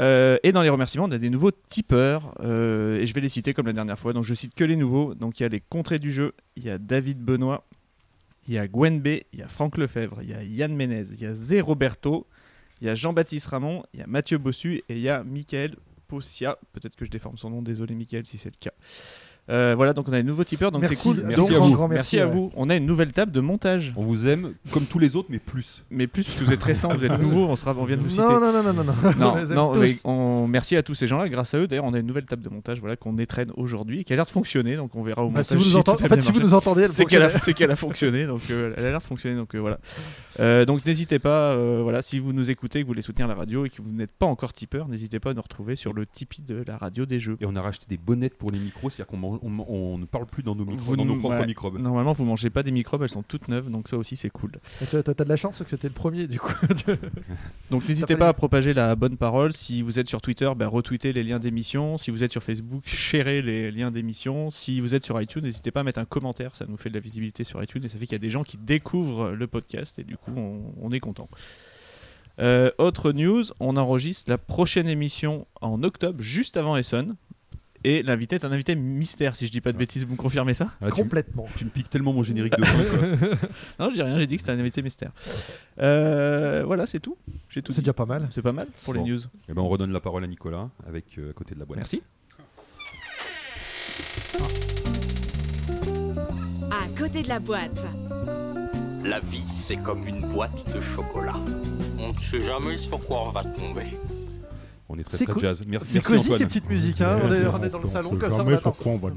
Euh, 0.02 0.38
et 0.44 0.52
dans 0.52 0.62
les 0.62 0.70
remerciements, 0.70 1.06
on 1.06 1.12
a 1.12 1.18
des 1.18 1.30
nouveaux 1.30 1.52
tipeurs 1.52 2.36
euh, 2.42 3.00
et 3.00 3.08
je 3.08 3.14
vais 3.14 3.22
les 3.22 3.30
citer 3.30 3.54
comme 3.54 3.68
la 3.68 3.74
dernière 3.74 3.98
fois. 3.98 4.14
Donc 4.14 4.24
je 4.24 4.34
cite 4.34 4.54
que 4.54 4.64
les 4.64 4.76
nouveaux. 4.76 5.16
Donc 5.16 5.40
il 5.40 5.44
y 5.44 5.46
a 5.46 5.50
les 5.50 5.62
contrées 5.62 6.00
du 6.00 6.12
jeu, 6.12 6.34
il 6.56 6.66
y 6.66 6.70
a 6.70 6.78
David 6.78 7.20
Benoît, 7.20 7.66
il 8.48 8.54
y 8.54 8.58
a 8.58 8.68
Gwen 8.68 9.00
B, 9.00 9.08
il 9.34 9.40
y 9.40 9.42
a 9.42 9.48
Franck 9.48 9.78
Lefebvre, 9.78 10.20
il 10.22 10.30
y 10.30 10.34
a 10.34 10.44
Yann 10.44 10.76
Ménez, 10.76 11.06
il 11.14 11.22
y 11.22 11.26
a 11.26 11.34
Zé 11.34 11.62
Roberto, 11.62 12.28
il 12.82 12.88
y 12.88 12.90
a 12.90 12.96
Jean-Baptiste 12.96 13.48
Ramon, 13.48 13.84
il 13.94 14.02
y 14.02 14.04
a 14.04 14.08
Mathieu 14.08 14.38
Bossu 14.38 14.84
et 14.90 14.96
il 14.96 15.00
y 15.00 15.10
a 15.10 15.24
Michael 15.24 15.76
Possia. 16.08 16.58
Peut-être 16.74 16.96
que 16.96 17.06
je 17.06 17.12
déforme 17.12 17.38
son 17.38 17.50
nom, 17.50 17.62
désolé 17.62 17.96
Michael 17.96 18.28
si 18.28 18.38
c'est 18.38 18.52
le 18.52 18.60
cas. 18.60 18.74
Euh, 19.48 19.74
voilà, 19.76 19.94
donc 19.94 20.10
on 20.10 20.14
a 20.14 20.18
des 20.18 20.24
nouveaux 20.24 20.44
tipeurs, 20.44 20.72
donc 20.72 20.84
c'est 20.86 20.90
Merci, 20.92 21.08
cool. 21.10 21.18
donc, 21.18 21.26
Merci 21.28 21.54
à 21.54 21.58
grand, 21.58 21.68
vous. 21.68 21.74
grand 21.76 21.88
Merci, 21.88 22.16
merci, 22.16 22.20
à 22.20 22.26
ouais. 22.28 22.32
vous. 22.34 22.52
On 22.56 22.70
a 22.70 22.76
une 22.76 22.86
nouvelle 22.88 23.14
table 23.14 23.32
de 23.32 23.40
montage. 23.42 23.94
On 23.96 24.02
vous 24.04 24.26
aime 24.28 24.54
comme 24.72 24.86
tous 24.86 24.98
les 24.98 25.16
autres, 25.16 25.28
mais 25.30 25.38
plus. 25.38 25.84
Mais 25.92 26.08
plus 26.08 26.24
parce 26.24 26.38
que 26.40 26.44
vous 26.46 26.52
êtes 26.52 26.64
récents, 26.64 26.90
vous 26.96 27.06
êtes 27.06 27.20
nouveaux, 27.20 27.46
on, 27.48 27.56
sera, 27.56 27.76
on 27.78 27.86
vient 27.86 27.98
de 27.98 28.02
vous 28.02 28.10
citer. 28.10 28.24
Non, 28.24 28.40
non, 28.40 28.52
non, 28.52 28.64
non, 28.64 28.74
non, 28.74 28.84
non. 28.84 28.94
On 29.04 29.20
Non, 29.20 29.36
les 29.36 29.50
aime 29.50 29.54
non, 29.56 29.72
tous. 29.72 29.80
mais 29.80 29.96
on- 30.04 30.48
merci 30.48 30.76
à 30.76 30.82
tous 30.84 30.96
ces 30.96 31.06
gens-là. 31.06 31.30
Grâce 31.30 31.54
à 31.54 31.60
eux, 31.60 31.68
d'ailleurs, 31.68 31.86
on 31.86 31.94
a 31.94 32.00
une 32.00 32.08
nouvelle 32.08 32.26
table 32.26 32.42
de 32.42 32.50
montage 32.50 32.80
voilà, 32.80 32.96
qu'on 32.96 33.18
étraîne 33.20 33.52
aujourd'hui 33.56 34.00
et 34.00 34.04
qui 34.04 34.14
a 34.14 34.16
l'air 34.16 34.26
de 34.26 34.32
fonctionner. 34.32 34.76
Donc 34.78 34.96
on 34.96 35.04
verra 35.04 35.22
au 35.24 35.28
Bah, 35.28 35.42
montage. 35.42 35.46
si 35.46 35.54
vous 35.54 35.60
nous 35.60 35.66
si 35.70 35.76
entendez, 35.78 36.02
a 36.04 36.06
en 36.06 36.10
fait, 36.10 36.16
bien 36.16 36.22
si 36.24 36.28
vous 36.32 36.38
marché. 36.40 36.48
nous 36.50 36.54
entendez, 36.56 36.82
elle 36.84 36.90
c'est 36.90 37.06
qu'elle 37.06 37.22
a, 37.22 37.30
fonctionne. 37.30 37.46
c'est 37.46 37.54
qu'elle 37.54 37.72
a 37.72 37.76
fonctionné, 37.76 38.26
donc 38.26 38.42
euh, 38.50 38.74
elle 38.78 38.86
a 38.86 38.90
l'air 38.90 39.00
de 39.00 39.04
fonctionner, 39.04 39.36
donc 39.36 39.54
euh, 39.54 39.60
voilà. 39.60 39.80
Euh, 40.40 40.66
donc 40.66 40.86
n'hésitez 40.86 41.20
pas, 41.20 41.52
euh, 41.54 41.80
voilà, 41.84 42.02
si 42.02 42.20
vous 42.20 42.34
nous 42.34 42.50
écoutez, 42.50 42.80
que 42.80 42.86
vous 42.86 42.90
voulez 42.90 43.02
soutenir 43.04 43.28
la 43.28 43.36
radio 43.36 43.66
et 43.66 43.70
que 43.70 43.82
vous 43.82 43.92
n'êtes 43.92 44.12
pas 44.12 44.26
encore 44.26 44.54
tipeur, 44.54 44.88
n'hésitez 44.88 45.20
pas 45.20 45.30
à 45.30 45.34
nous 45.34 45.42
retrouver 45.42 45.76
sur 45.76 45.94
le 45.94 46.06
Tipeee 46.06 46.42
de 46.42 46.64
la 46.68 46.78
radio 46.78 47.06
des 47.06 47.20
jeux. 47.20 47.38
Et 47.42 47.46
on 47.46 47.56
a 47.56 47.62
racheté 47.62 47.86
des 47.88 47.98
bonnettes 47.98 48.38
pour 48.38 48.52
les 48.52 48.60
micros, 48.60 48.90
c'est-à-dire 48.90 49.08
qu'on 49.08 49.35
on, 49.44 49.66
on 49.68 49.98
ne 49.98 50.06
parle 50.06 50.26
plus 50.26 50.44
dans 50.44 50.56
nos, 50.56 50.66
micros, 50.66 50.84
Vous 50.84 50.96
dans 50.96 51.06
nos 51.06 51.18
propres 51.18 51.40
ouais. 51.40 51.46
microbes. 51.46 51.80
Normalement, 51.80 52.14
vous 52.14 52.26
mangez 52.26 52.50
pas 52.50 52.64
des 52.64 52.72
microbes, 52.72 53.04
elles 53.04 53.10
sont 53.10 53.24
toutes 53.24 53.48
neuves, 53.48 53.70
donc 53.70 53.88
ça 53.88 53.98
aussi 53.98 54.18
c'est 54.18 54.30
cool. 54.30 54.52
Et 54.82 54.86
Tu 54.86 54.96
as, 54.96 55.04
t'as 55.04 55.24
de 55.24 55.30
la 55.30 55.38
chance 55.38 55.58
parce 55.58 55.70
que 55.70 55.76
t'es 55.76 55.88
le 55.88 55.94
premier, 55.94 56.28
du 56.28 56.40
coup. 56.40 56.54
Donc 57.72 57.88
n'hésitez 57.88 58.16
pas 58.16 58.30
à 58.30 58.34
propager 58.34 58.74
la 58.74 58.96
bonne 58.96 59.18
parole. 59.18 59.54
Si 59.54 59.82
vous 59.82 60.00
êtes 60.00 60.08
sur 60.08 60.22
Twitter, 60.22 60.50
bah, 60.56 60.68
retweetez 60.68 61.14
les 61.14 61.24
liens 61.24 61.40
d'émission. 61.40 61.98
Si 61.98 62.12
vous 62.12 62.24
êtes 62.24 62.32
sur 62.32 62.44
Facebook, 62.44 62.84
sharez 62.86 63.42
les 63.42 63.72
liens 63.72 63.92
d'émission. 63.92 64.50
Si 64.50 64.80
vous 64.82 64.94
êtes 64.96 65.06
sur 65.06 65.20
iTunes, 65.20 65.44
n'hésitez 65.44 65.72
pas 65.72 65.82
à 65.82 65.84
mettre 65.84 66.00
un 66.00 66.06
commentaire. 66.06 66.56
Ça 66.56 66.66
nous 66.68 66.78
fait 66.78 66.90
de 66.90 66.96
la 66.96 67.00
visibilité 67.00 67.44
sur 67.44 67.62
iTunes 67.64 67.84
et 67.84 67.90
ça 67.90 67.98
fait 67.98 68.06
qu'il 68.06 68.14
y 68.14 68.16
a 68.16 68.20
des 68.20 68.30
gens 68.30 68.44
qui 68.44 68.58
découvrent 68.58 69.32
le 69.32 69.48
podcast 69.48 70.00
et 70.00 70.04
du 70.04 70.18
coup 70.18 70.32
on, 70.36 70.74
on 70.82 70.92
est 70.92 71.00
content. 71.00 71.28
Euh, 72.40 72.72
autre 72.78 73.12
news, 73.12 73.44
on 73.60 73.78
enregistre 73.78 74.30
la 74.30 74.38
prochaine 74.38 74.88
émission 74.88 75.48
en 75.62 75.84
octobre, 75.84 76.22
juste 76.22 76.58
avant 76.58 76.76
Essonne. 76.76 77.16
Et 77.88 78.02
l'invité 78.02 78.34
est 78.36 78.44
un 78.46 78.52
invité 78.52 78.74
mystère, 78.74 79.36
si 79.36 79.46
je 79.46 79.52
dis 79.52 79.62
pas 79.62 79.72
de 79.72 79.78
bêtises, 79.78 80.06
vous 80.08 80.14
me 80.14 80.18
confirmez 80.18 80.56
ça? 80.56 80.72
Ah, 80.82 80.90
Complètement. 80.90 81.46
tu 81.56 81.66
me 81.66 81.70
piques 81.70 81.88
tellement 81.88 82.14
mon 82.14 82.24
générique 82.24 82.58
de 82.58 82.66
fin. 82.66 82.84
quoi. 82.84 83.38
Non, 83.80 83.90
je 83.92 83.94
dis 83.94 84.02
rien, 84.02 84.18
j'ai 84.18 84.26
dit 84.26 84.38
que 84.38 84.42
c'était 84.42 84.54
un 84.54 84.60
invité 84.60 84.82
mystère. 84.82 85.12
Euh, 85.80 86.64
voilà, 86.66 86.88
c'est 86.88 87.00
tout. 87.00 87.16
J'ai 87.48 87.62
tout 87.62 87.72
C'est 87.72 87.82
dit. 87.82 87.86
déjà 87.86 87.94
pas 87.94 88.08
mal. 88.08 88.28
C'est 88.32 88.42
pas 88.42 88.54
mal 88.54 88.68
pour 88.84 88.96
Bon. 88.96 89.04
les 89.04 89.12
news. 89.12 89.20
Eh 89.48 89.54
ben, 89.54 89.62
on 89.62 89.68
redonne 89.70 89.92
la 89.92 90.00
parole 90.00 90.24
à 90.24 90.28
Nicolas 90.28 90.70
avec 90.88 91.06
euh, 91.20 91.30
à 91.30 91.34
côté 91.34 91.54
de 91.54 91.60
la 91.60 91.66
boîte. 91.66 91.78
Merci. 91.78 92.02
À 96.72 96.88
côté 97.00 97.22
de 97.22 97.28
la 97.30 97.40
boîte. 97.40 97.86
La 99.04 99.20
vie 99.20 99.44
c'est 99.54 99.78
comme 99.78 100.08
une 100.08 100.22
boîte 100.22 100.74
de 100.76 100.82
chocolat. 100.82 101.36
On 102.00 102.12
ne 102.14 102.20
sait 102.20 102.42
jamais 102.42 102.78
sur 102.78 103.00
quoi 103.06 103.28
on 103.28 103.30
va 103.30 103.44
tomber. 103.44 103.86
On 104.88 105.00
est 105.00 105.04
très 105.04 105.18
C'est 105.18 105.26
très 105.26 105.40
jazz. 105.40 105.64
Merci, 105.68 105.94
C'est 105.94 106.04
cosy 106.04 106.32
ces 106.34 106.46
petites 106.46 106.70
musiques. 106.70 107.02
Hein. 107.02 107.20
on, 107.24 107.34
est, 107.34 107.48
on 107.48 107.64
est 107.64 107.70
dans 107.70 107.80
le 107.80 107.86
On 107.86 107.90
salon 107.90 108.10
comme 108.18 108.30
ça. 108.30 108.36
On 108.36 108.46
jamais 108.46 108.54
attend. 108.54 108.72
sur 108.74 108.78
quoi 108.84 108.92
on 108.92 108.98
va 108.98 109.10
le. 109.10 109.16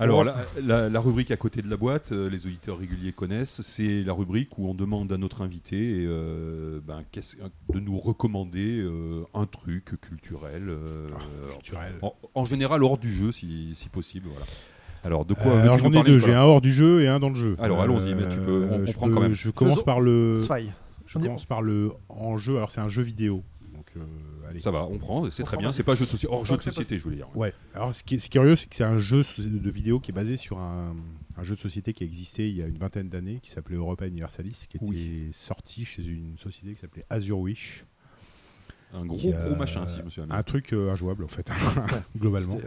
Alors, 0.00 0.24
la, 0.24 0.34
la- 0.60 0.88
la 0.88 1.00
rubrique 1.00 1.30
à 1.30 1.36
côté 1.36 1.62
de 1.62 1.70
la 1.70 1.76
boîte, 1.76 2.10
euh, 2.10 2.28
les 2.28 2.44
auditeurs 2.46 2.76
réguliers 2.78 3.12
connaissent, 3.12 3.60
c'est 3.62 4.02
la 4.02 4.12
rubrique 4.12 4.58
où 4.58 4.68
on 4.68 4.74
demande 4.74 5.12
à 5.12 5.16
notre 5.16 5.42
invité 5.42 5.76
euh, 6.06 6.80
ben, 6.84 7.04
qu'est-ce- 7.12 7.36
de 7.72 7.78
nous 7.78 7.96
recommander 7.98 8.80
euh, 8.80 9.22
un 9.32 9.46
truc 9.46 10.00
culturel. 10.00 10.64
euh, 10.68 11.08
culturel. 11.52 11.92
En, 12.02 12.12
en 12.34 12.44
général, 12.44 12.82
hors 12.82 12.98
du 12.98 13.12
jeu, 13.14 13.30
si, 13.30 13.70
si 13.74 13.88
possible. 13.88 14.26
Voilà. 14.28 14.46
Alors, 15.04 15.24
de 15.24 15.34
quoi 15.34 15.52
Euh, 15.52 15.62
alors 15.62 15.78
j'en 15.78 15.90
ai 15.90 15.94
parler, 15.94 16.10
deux, 16.10 16.18
j'ai 16.18 16.34
un 16.34 16.42
hors 16.42 16.60
du 16.60 16.72
jeu 16.72 17.00
et 17.02 17.08
un 17.08 17.20
dans 17.20 17.28
le 17.30 17.36
jeu. 17.36 17.56
Alors, 17.60 17.80
allons-y, 17.80 18.12
mais 18.16 18.28
tu 18.28 18.40
peux- 18.40 18.66
on- 18.70 18.84
prend 18.92 19.08
quand 19.08 19.20
même. 19.20 19.34
Je 19.34 19.50
commence 19.50 19.74
Faisons- 19.74 19.84
par 19.84 20.00
le, 20.00 20.34
je 21.06 21.18
commence 21.18 21.44
par 21.46 21.62
le 21.62 21.92
en 22.08 22.38
jeu. 22.38 22.56
Alors 22.56 22.72
c'est 22.72 22.80
un 22.80 22.88
jeu 22.88 23.02
vidéo. 23.02 23.44
Donc 23.72 23.86
euh, 23.96 24.00
allez. 24.50 24.60
Ça 24.60 24.70
va, 24.70 24.84
on 24.84 24.98
prend, 24.98 25.30
c'est 25.30 25.42
très 25.44 25.56
bien. 25.56 25.72
C'est 25.72 25.82
pas 25.82 25.94
jeu 25.94 26.04
de 26.04 26.10
société, 26.10 26.32
hors 26.32 26.40
On 26.40 26.44
jeu 26.44 26.56
de 26.56 26.62
société, 26.62 26.98
je 26.98 27.04
voulais 27.04 27.16
dire. 27.16 27.28
Ouais. 27.36 27.52
Alors 27.74 27.94
ce 27.94 28.02
qui 28.04 28.16
est, 28.16 28.28
curieux, 28.28 28.56
c'est 28.56 28.68
que 28.68 28.76
c'est 28.76 28.84
un 28.84 28.98
jeu 28.98 29.22
de 29.38 29.70
vidéo 29.70 30.00
qui 30.00 30.10
est 30.10 30.14
basé 30.14 30.36
sur 30.36 30.58
un, 30.58 30.94
un 31.36 31.42
jeu 31.42 31.54
de 31.54 31.60
société 31.60 31.92
qui 31.92 32.04
a 32.04 32.06
existé 32.06 32.48
il 32.48 32.56
y 32.56 32.62
a 32.62 32.66
une 32.66 32.78
vingtaine 32.78 33.08
d'années, 33.08 33.40
qui 33.42 33.50
s'appelait 33.50 33.76
Europa 33.76 34.06
Universalis, 34.06 34.66
qui 34.68 34.76
était 34.76 34.86
Oui. 34.86 35.28
sorti 35.32 35.84
chez 35.84 36.04
une 36.04 36.36
société 36.38 36.74
qui 36.74 36.80
s'appelait 36.80 37.06
Azure 37.10 37.38
Wish. 37.38 37.84
Un 38.92 39.06
gros, 39.06 39.30
gros 39.30 39.54
machin, 39.54 39.86
si 39.86 39.98
je 39.98 40.02
me 40.02 40.10
souviens 40.10 40.26
bien. 40.26 40.36
Un 40.36 40.42
truc 40.42 40.72
euh, 40.72 40.90
injouable 40.90 41.22
en 41.22 41.28
fait, 41.28 41.48
globalement. 42.18 42.58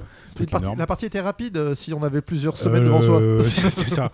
Partie- 0.50 0.56
énorme. 0.64 0.80
la 0.80 0.88
partie 0.88 1.06
était 1.06 1.20
rapide 1.20 1.58
euh, 1.58 1.76
si 1.76 1.94
on 1.94 2.02
avait 2.02 2.22
plusieurs 2.22 2.56
semaines 2.56 2.86
devant 2.86 3.02
soi. 3.02 3.20
Euh, 3.22 3.42
c'est 3.44 3.90
ça. 3.90 4.10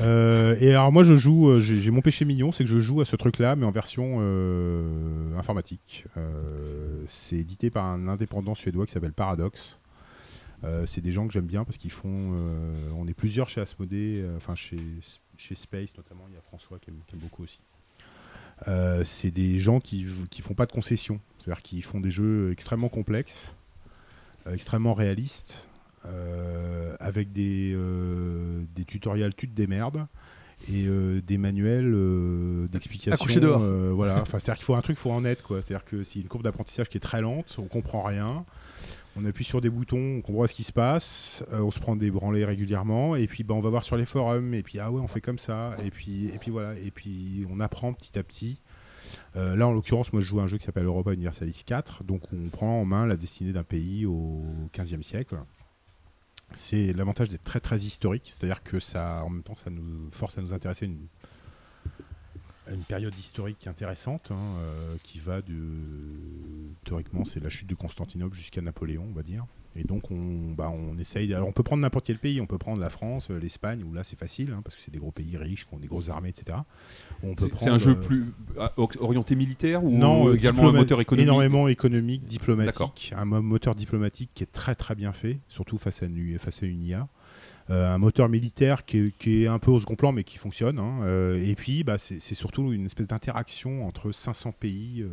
Euh, 0.00 0.56
et 0.58 0.70
alors 0.74 0.90
moi 0.90 1.04
je 1.04 1.14
joue, 1.14 1.48
euh, 1.48 1.60
j'ai 1.60 1.78
j'ai 1.80 1.92
mon 1.92 2.00
péché 2.00 2.24
mignon, 2.24 2.50
c'est 2.50 2.64
que 2.64 2.70
je 2.70 2.80
joue 2.80 3.00
à 3.00 3.04
ce 3.04 3.14
truc-là, 3.14 3.54
mais 3.54 3.64
en 3.64 3.70
version 3.70 4.16
euh, 4.18 5.19
informatique. 5.40 6.04
Euh, 6.16 7.02
c'est 7.08 7.36
édité 7.36 7.70
par 7.70 7.84
un 7.84 8.06
indépendant 8.06 8.54
suédois 8.54 8.86
qui 8.86 8.92
s'appelle 8.92 9.12
Paradox. 9.12 9.78
Euh, 10.62 10.86
c'est 10.86 11.00
des 11.00 11.10
gens 11.10 11.26
que 11.26 11.32
j'aime 11.32 11.46
bien 11.46 11.64
parce 11.64 11.76
qu'ils 11.78 11.90
font. 11.90 12.32
euh, 12.34 12.90
on 12.94 13.08
est 13.08 13.14
plusieurs 13.14 13.48
chez 13.48 13.60
Asmodée, 13.60 14.24
enfin 14.36 14.54
chez, 14.54 14.78
chez 15.36 15.54
Space 15.56 15.96
notamment. 15.96 16.24
Il 16.28 16.34
y 16.34 16.38
a 16.38 16.42
François 16.42 16.78
qui 16.78 16.90
aime, 16.90 17.00
beaucoup 17.14 17.42
aussi. 17.42 17.60
C'est 19.04 19.30
des 19.30 19.58
gens 19.58 19.80
qui, 19.80 20.06
qui 20.30 20.42
font 20.42 20.54
pas 20.54 20.66
de 20.66 20.72
concessions, 20.72 21.18
c'est-à-dire 21.38 21.62
qu'ils 21.62 21.82
font 21.82 21.98
des 21.98 22.10
jeux 22.10 22.52
extrêmement 22.52 22.90
complexes, 22.90 23.54
extrêmement 24.46 24.92
réalistes, 24.92 25.66
avec 27.00 27.32
des, 27.32 27.74
des 28.74 28.84
tutoriels 28.84 29.34
tu 29.34 29.48
te 29.48 29.54
démerdes 29.54 30.06
et 30.68 30.86
euh, 30.86 31.20
des 31.20 31.38
manuels 31.38 31.92
euh, 31.94 32.68
d'explication. 32.68 33.24
dehors. 33.40 33.62
euh, 33.62 33.92
voilà, 33.94 34.20
enfin 34.22 34.38
c'est-à-dire 34.38 34.58
qu'il 34.58 34.64
faut 34.64 34.74
un 34.74 34.82
truc, 34.82 34.96
il 34.98 35.00
faut 35.00 35.12
en 35.12 35.24
être 35.24 35.42
quoi. 35.42 35.62
C'est-à-dire 35.62 35.84
que 35.84 35.96
a 35.96 36.04
une 36.16 36.28
courbe 36.28 36.42
d'apprentissage 36.42 36.88
qui 36.88 36.96
est 36.96 37.00
très 37.00 37.20
lente, 37.20 37.56
on 37.58 37.66
comprend 37.66 38.02
rien. 38.02 38.44
On 39.16 39.24
appuie 39.24 39.44
sur 39.44 39.60
des 39.60 39.70
boutons, 39.70 40.18
on 40.18 40.20
comprend 40.20 40.46
ce 40.46 40.54
qui 40.54 40.62
se 40.62 40.72
passe, 40.72 41.42
on 41.50 41.72
se 41.72 41.80
prend 41.80 41.96
des 41.96 42.12
branlées 42.12 42.44
régulièrement, 42.44 43.16
et 43.16 43.26
puis 43.26 43.42
bah, 43.42 43.54
on 43.54 43.60
va 43.60 43.68
voir 43.68 43.82
sur 43.82 43.96
les 43.96 44.06
forums, 44.06 44.54
et 44.54 44.62
puis 44.62 44.78
ah 44.78 44.92
ouais, 44.92 45.00
on 45.00 45.08
fait 45.08 45.20
comme 45.20 45.38
ça, 45.38 45.74
et 45.84 45.90
puis, 45.90 46.28
et 46.28 46.38
puis 46.38 46.52
voilà, 46.52 46.78
et 46.78 46.92
puis 46.92 47.44
on 47.50 47.58
apprend 47.58 47.92
petit 47.92 48.16
à 48.18 48.22
petit. 48.22 48.60
Euh, 49.36 49.56
là, 49.56 49.66
en 49.66 49.72
l'occurrence, 49.72 50.12
moi 50.12 50.22
je 50.22 50.28
joue 50.28 50.40
à 50.40 50.44
un 50.44 50.46
jeu 50.46 50.58
qui 50.58 50.64
s'appelle 50.64 50.84
Europa 50.84 51.12
Universalis 51.12 51.62
4, 51.66 52.04
donc 52.04 52.22
on 52.32 52.48
prend 52.50 52.80
en 52.80 52.84
main 52.84 53.06
la 53.06 53.16
destinée 53.16 53.52
d'un 53.52 53.64
pays 53.64 54.06
au 54.06 54.44
15e 54.72 55.02
siècle. 55.02 55.36
C'est 56.54 56.92
l'avantage 56.92 57.28
d'être 57.28 57.44
très 57.44 57.60
très 57.60 57.78
historique, 57.78 58.24
c'est-à-dire 58.26 58.62
que 58.62 58.80
ça, 58.80 59.22
en 59.24 59.30
même 59.30 59.42
temps, 59.42 59.54
ça 59.54 59.70
nous 59.70 60.10
force 60.10 60.36
à 60.38 60.42
nous 60.42 60.52
intéresser 60.52 60.86
à 62.66 62.72
une, 62.72 62.84
période 62.84 63.16
historique 63.16 63.66
intéressante, 63.66 64.30
hein, 64.30 64.56
euh, 64.58 64.96
qui 65.02 65.18
va 65.18 65.42
de, 65.42 65.54
théoriquement, 66.84 67.24
c'est 67.24 67.40
la 67.40 67.48
chute 67.48 67.68
de 67.68 67.74
Constantinople 67.74 68.36
jusqu'à 68.36 68.60
Napoléon, 68.60 69.06
on 69.08 69.12
va 69.12 69.22
dire. 69.22 69.46
Et 69.76 69.84
donc, 69.84 70.10
on, 70.10 70.50
bah, 70.50 70.68
on 70.74 70.98
essaye. 70.98 71.32
Alors, 71.32 71.46
on 71.48 71.52
peut 71.52 71.62
prendre 71.62 71.80
n'importe 71.82 72.04
quel 72.06 72.18
pays. 72.18 72.40
On 72.40 72.46
peut 72.46 72.58
prendre 72.58 72.80
la 72.80 72.90
France, 72.90 73.28
euh, 73.30 73.38
l'Espagne, 73.38 73.84
où 73.84 73.92
là, 73.92 74.02
c'est 74.02 74.18
facile, 74.18 74.52
hein, 74.52 74.62
parce 74.64 74.74
que 74.74 74.82
c'est 74.84 74.90
des 74.90 74.98
gros 74.98 75.12
pays 75.12 75.36
riches, 75.36 75.64
qui 75.66 75.74
ont 75.74 75.78
des 75.78 75.86
grosses 75.86 76.08
armées, 76.08 76.30
etc. 76.30 76.58
On 77.22 77.34
peut 77.36 77.48
C'est 77.56 77.68
un 77.70 77.78
jeu 77.78 77.92
euh, 77.92 77.94
plus 77.94 78.24
o- 78.76 78.88
orienté 78.98 79.36
militaire 79.36 79.84
ou 79.84 79.96
non, 79.96 80.28
euh, 80.28 80.34
également 80.34 80.68
un 80.68 80.72
moteur 80.72 81.00
économique? 81.00 81.22
Énormément 81.28 81.68
économique, 81.68 82.24
diplomatique. 82.24 83.12
Un 83.16 83.24
mo- 83.24 83.42
moteur 83.42 83.74
diplomatique 83.76 84.30
qui 84.34 84.42
est 84.42 84.50
très 84.52 84.74
très 84.74 84.96
bien 84.96 85.12
fait, 85.12 85.38
surtout 85.46 85.78
face 85.78 86.02
à 86.02 86.06
une, 86.06 86.38
face 86.40 86.62
à 86.64 86.66
une 86.66 86.82
IA. 86.82 87.06
Euh, 87.70 87.94
un 87.94 87.98
moteur 87.98 88.28
militaire 88.28 88.84
qui 88.84 88.98
est, 88.98 89.16
qui 89.16 89.44
est 89.44 89.46
un 89.46 89.60
peu 89.60 89.70
au 89.70 89.78
second 89.78 89.94
plan 89.94 90.10
mais 90.10 90.24
qui 90.24 90.36
fonctionne. 90.38 90.80
hein. 90.80 91.02
Euh, 91.04 91.40
et 91.40 91.54
puis 91.54 91.84
bah, 91.84 91.96
c'est 91.98 92.18
surtout 92.34 92.72
une 92.72 92.86
espèce 92.86 93.06
d'interaction 93.06 93.86
entre 93.86 94.10
500 94.10 94.50
pays. 94.50 95.04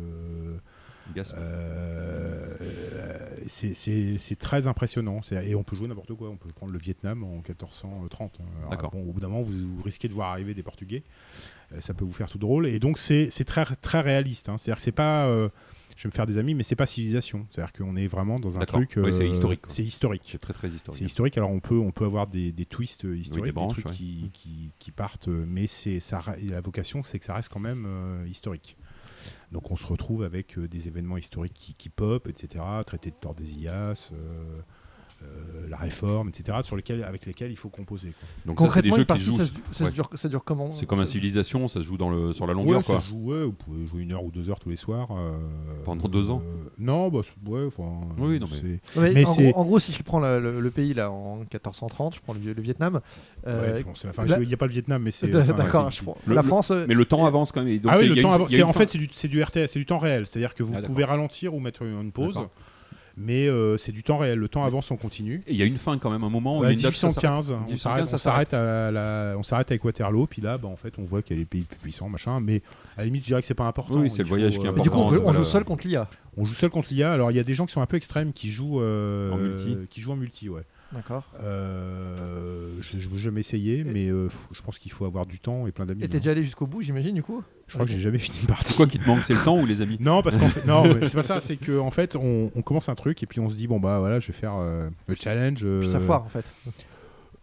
Euh, 1.16 2.56
euh, 2.92 3.18
c'est- 3.46 4.36
très 4.38 4.66
impressionnant. 4.66 5.20
Et 5.44 5.54
on 5.54 5.62
peut 5.62 5.76
jouer 5.76 5.88
n'importe 5.88 6.12
quoi. 6.14 6.28
On 6.30 6.36
peut 6.36 6.50
prendre 6.50 6.72
le 6.72 6.78
Vietnam 6.78 7.24
en 7.24 7.36
1430. 7.36 8.38
Alors, 8.58 8.70
D'accord. 8.70 8.90
bon, 8.90 9.00
au 9.02 9.12
bout 9.12 9.20
d'un 9.20 9.28
moment, 9.28 9.42
vous, 9.42 9.52
vous 9.76 9.82
risquez 9.82 10.08
de 10.08 10.14
voir 10.14 10.30
arriver 10.30 10.54
des 10.54 10.62
Portugais. 10.62 11.02
Euh, 11.72 11.80
ça 11.80 11.94
peut 11.94 12.04
vous 12.04 12.12
faire 12.12 12.28
tout 12.30 12.38
drôle. 12.38 12.66
Et 12.66 12.78
donc, 12.78 12.98
c'est 12.98 13.28
très, 13.44 13.64
très 13.76 14.00
réaliste. 14.00 14.48
hein. 14.48 14.58
C'est-à-dire 14.58 14.76
que 14.78 14.82
c'est 14.82 14.92
pas. 14.92 15.26
euh, 15.26 15.48
je 15.96 16.04
vais 16.04 16.10
me 16.10 16.14
faire 16.14 16.26
des 16.26 16.38
amis, 16.38 16.54
mais 16.54 16.62
c'est 16.62 16.76
pas 16.76 16.86
civilisation. 16.86 17.44
C'est-à-dire 17.50 17.72
qu'on 17.72 17.96
est 17.96 18.06
vraiment 18.06 18.38
dans 18.38 18.56
un 18.60 18.64
truc. 18.64 18.92
Ouais, 18.96 19.10
c'est 19.12 19.24
euh, 19.24 19.28
historique. 19.30 19.62
C'est 19.66 19.82
historique. 19.82 20.22
C'est 20.26 20.38
très 20.38 20.52
très 20.52 20.68
historique. 20.68 20.96
C'est 20.96 21.04
historique. 21.04 21.36
Alors 21.36 21.50
on 21.50 21.58
peut 21.58 21.76
on 21.78 21.90
peut 21.90 22.04
avoir 22.04 22.28
des, 22.28 22.52
des 22.52 22.66
twists 22.66 23.04
euh, 23.04 23.16
historiques, 23.16 23.46
des 23.46 23.52
branches, 23.52 23.72
trucs 23.80 23.86
ouais. 23.86 23.92
qui, 23.96 24.30
qui, 24.32 24.70
qui 24.78 24.90
partent, 24.92 25.26
euh, 25.26 25.44
mais 25.48 25.66
c'est 25.66 25.98
ça 25.98 26.20
ra- 26.20 26.36
la 26.40 26.60
vocation 26.60 27.02
c'est 27.02 27.18
que 27.18 27.24
ça 27.24 27.34
reste 27.34 27.48
quand 27.48 27.58
même 27.58 27.84
euh, 27.88 28.24
historique. 28.28 28.76
Donc 29.52 29.70
on 29.70 29.76
se 29.76 29.86
retrouve 29.86 30.22
avec 30.22 30.58
euh, 30.58 30.68
des 30.68 30.88
événements 30.88 31.16
historiques 31.16 31.74
qui, 31.76 31.88
pop, 31.88 32.28
etc. 32.28 32.64
Traité 32.86 33.10
de 33.10 33.16
Tordesillas, 33.16 34.10
euh, 34.12 34.60
la 35.68 35.76
réforme, 35.76 36.28
etc. 36.30 36.58
Sur 36.62 36.76
lesquels 36.76 37.04
avec 37.04 37.26
lesquels 37.26 37.50
il 37.50 37.56
faut 37.56 37.68
composer. 37.68 38.12
quoi. 38.18 38.28
Donc 38.46 38.60
ça, 38.60 38.70
c'est 38.70 38.82
des 38.82 38.88
Concrètement, 38.90 38.96
jeux 38.96 39.02
une 39.02 39.18
qui 39.18 39.20
se 39.24 39.30
jouent. 39.30 39.36
ça, 39.36 39.44
se- 39.44 39.50
ça 39.50 39.78
se 39.80 39.84
ouais. 39.84 39.90
dure, 39.90 40.08
ça 40.14 40.28
dure 40.28 40.44
comment 40.44 40.72
C'est 40.72 40.86
comme 40.86 41.00
un 41.00 41.04
Ça- 41.04 41.12
civilisation, 41.12 41.68
ça 41.68 41.80
se 41.80 41.84
joue 41.84 41.96
dans 41.98 42.08
le, 42.08 42.32
sur 42.32 42.46
la 42.46 42.54
longueur 42.54 42.78
Ouais, 42.78 42.82
ça 42.82 42.92
quoi. 42.94 43.02
se 43.02 43.08
joue, 43.08 43.32
ouais, 43.32 43.44
vous 43.44 43.52
pouvez 43.52 43.86
jouer 43.86 44.02
une 44.02 44.12
heure 44.12 44.24
ou 44.24 44.30
deux 44.30 44.48
heures 44.48 44.60
tous 44.60 44.70
les 44.70 44.76
soirs. 44.76 45.08
euh, 45.12 45.36
Pendant 45.84 46.08
deux 46.08 46.30
ans 46.30 46.42
euh, 46.44 46.70
Non, 46.78 47.08
bah, 47.10 47.20
ouais, 47.46 47.64
enfin, 47.66 47.82
Oui, 48.18 48.38
non, 48.40 48.46
mais- 48.50 48.78
c'est- 48.94 48.98
Ouais, 48.98 49.12
Mais 49.12 49.26
en, 49.26 49.34
c'est- 49.34 49.50
gros, 49.50 49.60
en 49.60 49.64
gros, 49.64 49.78
si 49.78 49.92
je 49.92 50.02
prends 50.02 50.20
la- 50.20 50.38
le, 50.40 50.60
le 50.60 50.70
pays 50.70 50.94
là 50.94 51.10
en 51.10 51.36
1430, 51.38 52.14
je 52.14 52.20
prends 52.20 52.32
le, 52.34 52.52
le 52.52 52.62
Vietnam. 52.62 53.00
euh, 53.46 53.74
ouais, 53.82 53.84
il 54.42 54.46
n'y 54.48 54.54
a 54.54 54.56
pas 54.56 54.66
le 54.66 54.72
Vietnam, 54.72 55.02
mais 55.02 55.10
c'est. 55.10 55.26
enfin, 55.36 55.52
D'accord, 55.52 55.90
je 55.90 56.02
prends 56.02 56.16
Le- 56.26 56.34
la 56.34 56.42
France. 56.42 56.70
euh, 56.70 56.86
Mais 56.88 56.94
le 56.94 57.04
temps 57.04 57.26
avance 57.26 57.52
quand 57.52 57.62
même. 57.62 57.78
donc 57.78 57.92
ah 57.94 57.98
oui, 57.98 58.08
le 58.08 58.14
temps 58.22 58.28
une- 58.28 58.34
avant- 58.34 58.46
il 58.46 58.52
y 58.52 58.54
a 58.54 58.58
c'est- 58.58 58.62
une 58.62 58.70
en 58.70 58.72
fin. 58.72 58.80
fait 58.80 58.86
c'est 58.90 58.98
du, 58.98 59.08
c'est 59.12 59.28
du 59.28 59.42
RTS, 59.42 59.66
c'est 59.72 59.78
du 59.78 59.86
temps 59.86 59.98
réel. 59.98 60.26
C'est-à-dire 60.26 60.54
que 60.54 60.62
vous 60.62 60.72
Ah, 60.76 60.82
pouvez 60.82 61.04
ralentir 61.04 61.54
ou 61.54 61.60
mettre 61.60 61.82
une 61.82 62.12
pause, 62.12 62.34
D'accord. 62.34 62.50
Mais 63.20 63.48
euh, 63.48 63.76
c'est 63.76 63.92
du 63.92 64.02
temps 64.02 64.18
réel. 64.18 64.38
Le 64.38 64.48
temps 64.48 64.64
avance 64.64 64.90
en 64.90 64.96
continu. 64.96 65.42
Et 65.46 65.52
il 65.52 65.56
y 65.58 65.62
a 65.62 65.64
une 65.66 65.76
fin 65.76 65.98
quand 65.98 66.10
même, 66.10 66.24
un 66.24 66.30
moment. 66.30 66.58
où 66.58 66.60
il 66.60 66.60
y 66.60 66.62
Ouais, 66.62 66.68
a 66.68 66.72
une 66.72 66.80
date, 66.80 66.94
ça 66.94 67.10
s'arrête. 67.10 67.24
1815, 67.24 67.50
on 67.52 67.60
1815, 67.66 68.16
s'arrête- 68.20 68.54
on 68.54 68.56
à 68.56 68.90
la- 68.90 69.34
on 69.36 69.42
s'arrête 69.42 69.70
avec 69.70 69.84
Waterloo, 69.84 70.26
puis 70.26 70.40
là, 70.42 70.56
bah, 70.58 70.68
en 70.68 70.76
fait, 70.76 70.94
on 70.98 71.02
voit 71.04 71.20
qu'il 71.22 71.36
y 71.36 71.38
a 71.38 71.40
les 71.40 71.46
pays 71.46 71.62
plus 71.62 71.76
puissants, 71.78 72.08
machin. 72.08 72.40
Mais 72.40 72.62
à 72.96 73.00
la 73.00 73.04
limite, 73.06 73.22
je 73.22 73.28
dirais 73.28 73.40
que 73.40 73.46
c'est 73.46 73.54
pas 73.54 73.64
important. 73.66 73.96
Oui, 74.00 74.10
c'est 74.10 74.22
le 74.22 74.28
voyage 74.28 74.54
faut, 74.54 74.60
qui 74.60 74.66
est 74.66 74.70
euh, 74.70 74.76
et 74.76 74.80
du 74.80 74.90
coup, 74.90 74.96
on, 74.96 75.00
important, 75.06 75.16
peut- 75.16 75.22
c'est 75.24 75.28
on 75.28 75.32
joue 75.32 75.44
seul 75.44 75.64
contre 75.64 75.86
l'IA. 75.86 76.08
On 76.36 76.44
joue 76.44 76.54
seul 76.54 76.70
contre 76.70 76.88
l'IA. 76.92 77.12
Alors, 77.12 77.30
il 77.30 77.36
y 77.36 77.40
a 77.40 77.44
des 77.44 77.54
gens 77.54 77.66
qui 77.66 77.72
sont 77.72 77.80
un 77.82 77.86
peu 77.86 77.96
extrêmes 77.96 78.32
qui 78.32 78.50
jouent 78.50 78.80
euh, 78.80 79.32
En 79.32 79.36
multi. 79.36 79.76
qui 79.90 80.00
jouent 80.00 80.12
en 80.12 80.16
multi, 80.16 80.48
ouais. 80.48 80.62
D'accord. 80.92 81.30
Euh, 81.42 82.70
je 82.80 82.96
n'ai 82.96 83.18
jamais 83.18 83.40
essayé, 83.40 83.84
mais 83.84 84.08
euh, 84.08 84.28
je 84.52 84.62
pense 84.62 84.78
qu'il 84.78 84.90
faut 84.90 85.04
avoir 85.04 85.26
du 85.26 85.38
temps 85.38 85.66
et 85.66 85.72
plein 85.72 85.84
d'amis. 85.84 86.02
Et 86.02 86.08
t'es 86.08 86.18
déjà 86.18 86.30
allé 86.30 86.42
jusqu'au 86.42 86.66
bout, 86.66 86.80
j'imagine, 86.80 87.14
du 87.14 87.22
coup? 87.22 87.42
Je 87.66 87.74
crois 87.74 87.84
que 87.84 87.92
j'ai 87.92 87.98
jamais 87.98 88.18
fini 88.18 88.38
une 88.40 88.46
partie. 88.46 88.70
C'est 88.72 88.76
quoi 88.76 88.86
qui 88.86 88.98
te 88.98 89.06
manque 89.06 89.22
C'est 89.22 89.34
le 89.34 89.44
temps 89.44 89.60
ou 89.60 89.66
les 89.66 89.82
amis? 89.82 89.98
Non, 90.00 90.22
parce 90.22 90.38
qu'en 90.38 90.48
fait, 90.48 90.64
non, 90.66 90.84
c'est 91.02 91.14
pas 91.14 91.22
ça. 91.22 91.40
C'est 91.40 91.56
que 91.58 91.78
en 91.78 91.90
fait, 91.90 92.16
on, 92.16 92.50
on 92.54 92.62
commence 92.62 92.88
un 92.88 92.94
truc 92.94 93.22
et 93.22 93.26
puis 93.26 93.38
on 93.40 93.50
se 93.50 93.56
dit 93.56 93.66
bon 93.66 93.78
bah 93.80 93.98
voilà, 93.98 94.18
je 94.20 94.28
vais 94.28 94.32
faire 94.32 94.54
euh, 94.56 94.88
le 95.06 95.14
challenge. 95.14 95.60
euh, 95.62 95.80
Puis 95.80 95.90
ça 95.90 96.00
foire, 96.00 96.22
en 96.24 96.28
fait. 96.30 96.46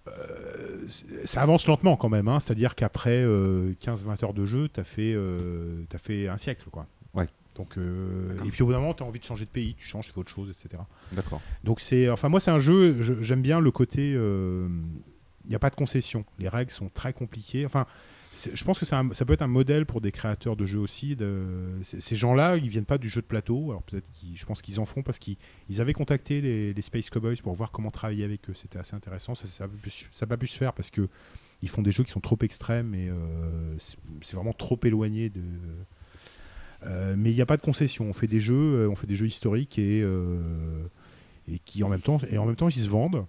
euh, 0.07 0.87
ça 1.25 1.41
avance 1.41 1.67
lentement 1.67 1.97
quand 1.97 2.09
même. 2.09 2.27
hein. 2.27 2.39
C'est-à-dire 2.39 2.73
qu'après 2.75 3.23
euh, 3.23 3.73
15-20 3.81 4.23
heures 4.25 4.33
de 4.33 4.45
jeu, 4.47 4.69
t'as 4.69 4.83
fait, 4.83 5.13
euh, 5.15 5.83
t'as 5.89 5.97
fait 5.99 6.27
un 6.27 6.37
siècle, 6.37 6.65
quoi. 6.71 6.87
Ouais. 7.13 7.27
Donc 7.55 7.77
euh, 7.77 8.35
et 8.45 8.49
puis 8.49 8.63
au 8.63 8.65
bout 8.67 8.73
d'un 8.73 8.79
moment, 8.79 8.93
t'as 8.93 9.05
envie 9.05 9.19
de 9.19 9.23
changer 9.25 9.45
de 9.45 9.49
pays, 9.49 9.75
tu 9.75 9.85
changes, 9.87 10.07
tu 10.07 10.11
fais 10.11 10.19
autre 10.19 10.31
chose, 10.31 10.49
etc. 10.49 10.81
D'accord. 11.13 11.41
Donc 11.63 11.79
c'est, 11.79 12.09
enfin 12.09 12.27
moi 12.29 12.39
c'est 12.39 12.51
un 12.51 12.59
jeu, 12.59 13.01
je- 13.01 13.21
j'aime 13.21 13.41
bien 13.41 13.59
le 13.59 13.71
côté, 13.71 14.09
il 14.11 15.49
n'y 15.49 15.55
a 15.55 15.59
pas 15.59 15.69
de 15.69 15.75
concession, 15.75 16.25
les 16.39 16.49
règles 16.49 16.71
sont 16.71 16.89
très 16.89 17.13
compliquées. 17.13 17.65
Enfin, 17.65 17.85
je 18.53 18.63
pense 18.65 18.77
que 18.79 18.93
un- 18.93 19.13
ça 19.13 19.23
peut 19.23 19.31
être 19.31 19.43
un 19.43 19.47
modèle 19.47 19.85
pour 19.85 20.01
des 20.01 20.11
créateurs 20.11 20.57
de 20.57 20.65
jeux 20.65 20.79
aussi. 20.79 21.15
De, 21.15 21.45
ces 21.83 22.15
gens-là, 22.17 22.57
ils 22.57 22.67
viennent 22.67 22.83
pas 22.83 22.97
du 22.97 23.07
jeu 23.07 23.21
de 23.21 23.25
plateau. 23.25 23.69
Alors 23.69 23.81
peut-être, 23.83 24.05
je 24.33 24.45
pense 24.45 24.61
qu'ils 24.61 24.77
en 24.81 24.85
font 24.85 25.03
parce 25.03 25.19
qu'ils 25.19 25.37
ils 25.69 25.79
avaient 25.79 25.93
contacté 25.93 26.41
les, 26.41 26.73
les 26.73 26.81
Space 26.81 27.09
Cowboys 27.09 27.37
pour 27.41 27.53
voir 27.53 27.71
comment 27.71 27.91
travailler 27.91 28.25
avec 28.25 28.49
eux. 28.49 28.53
C'était 28.53 28.77
assez 28.79 28.93
intéressant. 28.95 29.35
Ça, 29.35 29.47
ça, 29.47 29.63
a 29.63 29.67
pu 29.69 29.89
se- 29.89 30.05
ça 30.11 30.25
a 30.25 30.27
pas 30.27 30.35
pu 30.35 30.47
se 30.47 30.57
faire 30.57 30.73
parce 30.73 30.89
que 30.89 31.07
ils 31.61 31.69
font 31.69 31.81
des 31.81 31.91
jeux 31.93 32.03
qui 32.03 32.11
sont 32.11 32.19
trop 32.19 32.37
extrêmes 32.41 32.93
et 32.93 33.07
euh, 33.07 33.77
c'est 34.21 34.35
vraiment 34.35 34.51
trop 34.53 34.77
éloigné 34.83 35.29
de. 35.29 35.41
Euh, 36.85 37.15
mais 37.17 37.31
il 37.31 37.35
n'y 37.35 37.41
a 37.41 37.45
pas 37.45 37.57
de 37.57 37.61
concession. 37.61 38.05
On 38.05 38.13
fait 38.13 38.27
des 38.27 38.39
jeux, 38.39 38.53
euh, 38.53 38.89
on 38.89 38.95
fait 38.95 39.07
des 39.07 39.15
jeux 39.15 39.27
historiques 39.27 39.79
et 39.79 40.01
euh, 40.03 40.87
et 41.51 41.59
qui 41.59 41.83
en 41.83 41.89
même 41.89 42.01
temps 42.01 42.19
et 42.29 42.37
en 42.37 42.45
même 42.45 42.55
temps 42.55 42.69
ils 42.69 42.83
se 42.83 42.89
vendent. 42.89 43.25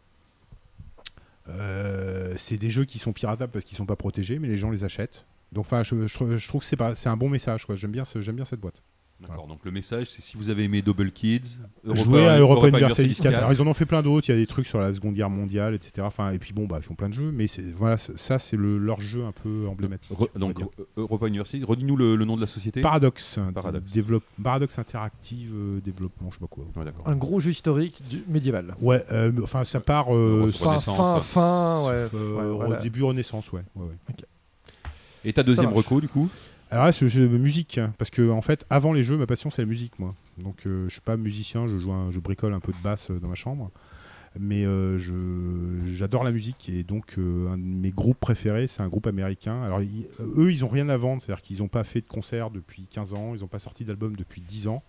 C'est 2.36 2.58
des 2.58 2.70
jeux 2.70 2.84
qui 2.84 2.98
sont 2.98 3.12
piratables 3.12 3.52
parce 3.52 3.64
qu'ils 3.64 3.76
sont 3.76 3.86
pas 3.86 3.96
protégés, 3.96 4.38
mais 4.38 4.48
les 4.48 4.58
gens 4.58 4.70
les 4.70 4.84
achètent. 4.84 5.24
Donc 5.52 5.64
enfin, 5.64 5.82
je, 5.84 6.12
trouve 6.14 6.62
que 6.68 6.94
c'est 6.94 7.08
un 7.08 7.16
bon 7.16 7.28
message. 7.28 7.66
J'aime 7.74 7.92
bien, 7.92 8.02
j'aime 8.04 8.36
bien 8.36 8.44
cette 8.44 8.60
boîte. 8.60 8.82
D'accord. 9.18 9.46
Donc 9.46 9.60
le 9.64 9.70
message, 9.70 10.10
c'est 10.10 10.20
si 10.20 10.36
vous 10.36 10.50
avez 10.50 10.64
aimé 10.64 10.82
Double 10.82 11.10
Kids, 11.10 11.56
Jouer 11.84 12.26
à 12.26 12.38
Europa 12.38 12.68
Universalis 12.68 13.14
4. 13.16 13.22
4. 13.22 13.34
Alors, 13.38 13.52
ils 13.54 13.62
en 13.62 13.66
ont 13.66 13.72
fait 13.72 13.86
plein 13.86 14.02
d'autres. 14.02 14.28
Il 14.28 14.32
y 14.32 14.34
a 14.34 14.38
des 14.38 14.46
trucs 14.46 14.66
sur 14.66 14.78
la 14.78 14.92
Seconde 14.92 15.14
Guerre 15.14 15.30
mondiale, 15.30 15.72
etc. 15.74 16.02
Enfin, 16.06 16.32
et 16.32 16.38
puis 16.38 16.52
bon, 16.52 16.66
bah, 16.66 16.76
ils 16.80 16.82
font 16.84 16.94
plein 16.94 17.08
de 17.08 17.14
jeux, 17.14 17.30
mais 17.32 17.46
c'est- 17.48 17.62
voilà, 17.74 17.96
c'est- 17.96 18.18
ça 18.18 18.38
c'est 18.38 18.56
le, 18.58 18.76
leur 18.76 19.00
jeu 19.00 19.24
un 19.24 19.32
peu 19.32 19.66
emblématique. 19.68 20.12
Re- 20.12 20.38
donc 20.38 20.60
euh, 20.60 20.84
Europa 20.98 21.28
University, 21.28 21.64
redis-nous 21.64 21.96
le, 21.96 22.14
le 22.14 22.24
nom 22.26 22.36
de 22.36 22.42
la 22.42 22.46
société. 22.46 22.82
Paradox, 22.82 23.38
Paradox. 23.54 23.90
développe, 23.90 24.24
Paradox 24.44 24.78
Interactive 24.78 25.50
euh, 25.54 25.80
Développement, 25.80 26.28
je 26.30 26.34
sais 26.34 26.40
pas 26.40 26.46
quoi. 26.48 26.64
Ouais, 26.76 26.84
d'accord. 26.84 27.08
Un 27.08 27.16
gros 27.16 27.40
jeu 27.40 27.52
historique 27.52 28.02
du 28.10 28.22
médiéval. 28.28 28.74
Ouais, 28.82 29.02
euh, 29.12 29.32
enfin 29.42 29.64
ça 29.64 29.80
part 29.80 30.14
euh, 30.14 30.48
fin- 30.50 30.68
Renaissance, 30.72 30.96
fin, 30.96 31.20
fin, 31.20 31.84
ouais. 31.86 31.92
euh, 31.94 32.08
ouais, 32.34 32.44
au 32.44 32.56
voilà. 32.56 32.80
début 32.80 33.02
Renaissance, 33.02 33.50
ouais. 33.52 33.62
ouais, 33.76 33.86
ouais. 33.86 34.14
Et 35.24 35.32
ta 35.32 35.42
deuxième 35.42 35.72
reco, 35.72 36.00
du 36.02 36.08
coup? 36.08 36.28
Alors 36.70 36.92
c'est 36.92 37.04
le 37.04 37.08
jeu 37.08 37.28
de 37.28 37.38
musique, 37.38 37.78
hein, 37.78 37.94
parce 37.98 38.10
que 38.10 38.28
en 38.28 38.42
fait, 38.42 38.66
avant 38.70 38.92
les 38.92 39.02
jeux, 39.04 39.16
ma 39.16 39.26
passion 39.26 39.50
c'est 39.50 39.62
la 39.62 39.66
musique, 39.66 39.98
moi. 39.98 40.14
Donc, 40.38 40.66
euh, 40.66 40.86
je 40.88 40.92
suis 40.94 41.00
pas 41.00 41.16
musicien, 41.16 41.66
je 41.68 41.78
joue, 41.78 41.92
un- 41.92 42.10
je 42.10 42.18
bricole 42.18 42.52
un 42.54 42.60
peu 42.60 42.72
de 42.72 42.82
basse 42.82 43.10
euh, 43.10 43.18
dans 43.20 43.28
ma 43.28 43.34
chambre, 43.36 43.70
mais 44.38 44.64
euh, 44.66 44.98
je- 44.98 45.92
j'adore 45.94 46.24
la 46.24 46.32
musique 46.32 46.68
et 46.68 46.82
donc 46.82 47.14
un 47.18 47.56
de 47.56 47.62
mes 47.62 47.90
groupes 47.92 48.18
préférés, 48.18 48.66
c'est 48.66 48.82
un 48.82 48.88
groupe 48.88 49.06
américain. 49.06 49.62
Alors, 49.62 49.80
eux, 49.80 50.50
ils 50.52 50.64
ont 50.64 50.68
rien 50.68 50.88
à 50.88 50.96
vendre, 50.96 51.22
c'est-à-dire 51.22 51.42
qu'ils 51.42 51.58
n'ont 51.58 51.68
pas 51.68 51.84
fait 51.84 52.00
de 52.00 52.06
concert 52.08 52.50
depuis 52.50 52.86
15 52.90 53.14
ans, 53.14 53.34
ils 53.34 53.40
n'ont 53.42 53.46
pas 53.48 53.60
sorti 53.60 53.84
d'album 53.84 54.16
depuis 54.16 54.40
10 54.40 54.66
ans. 54.66 54.82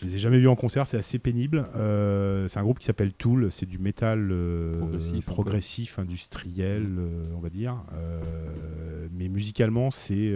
Je 0.00 0.06
les 0.06 0.14
ai 0.14 0.18
jamais 0.18 0.38
vus 0.38 0.48
en 0.48 0.54
concert, 0.54 0.86
c'est 0.86 0.96
assez 0.96 1.18
pénible. 1.18 1.66
Euh, 1.74 2.46
c'est 2.46 2.58
un 2.58 2.62
groupe 2.62 2.78
qui 2.78 2.86
s'appelle 2.86 3.12
Tool, 3.12 3.50
c'est 3.50 3.66
du 3.66 3.78
métal 3.78 4.28
euh, 4.30 4.78
Progressif, 5.26 5.98
industriel, 5.98 6.86
euh, 6.98 7.22
on 7.36 7.40
va 7.40 7.48
dire. 7.50 7.76
Mais 9.12 9.28
musicalement, 9.28 9.90
c'est 9.90 10.32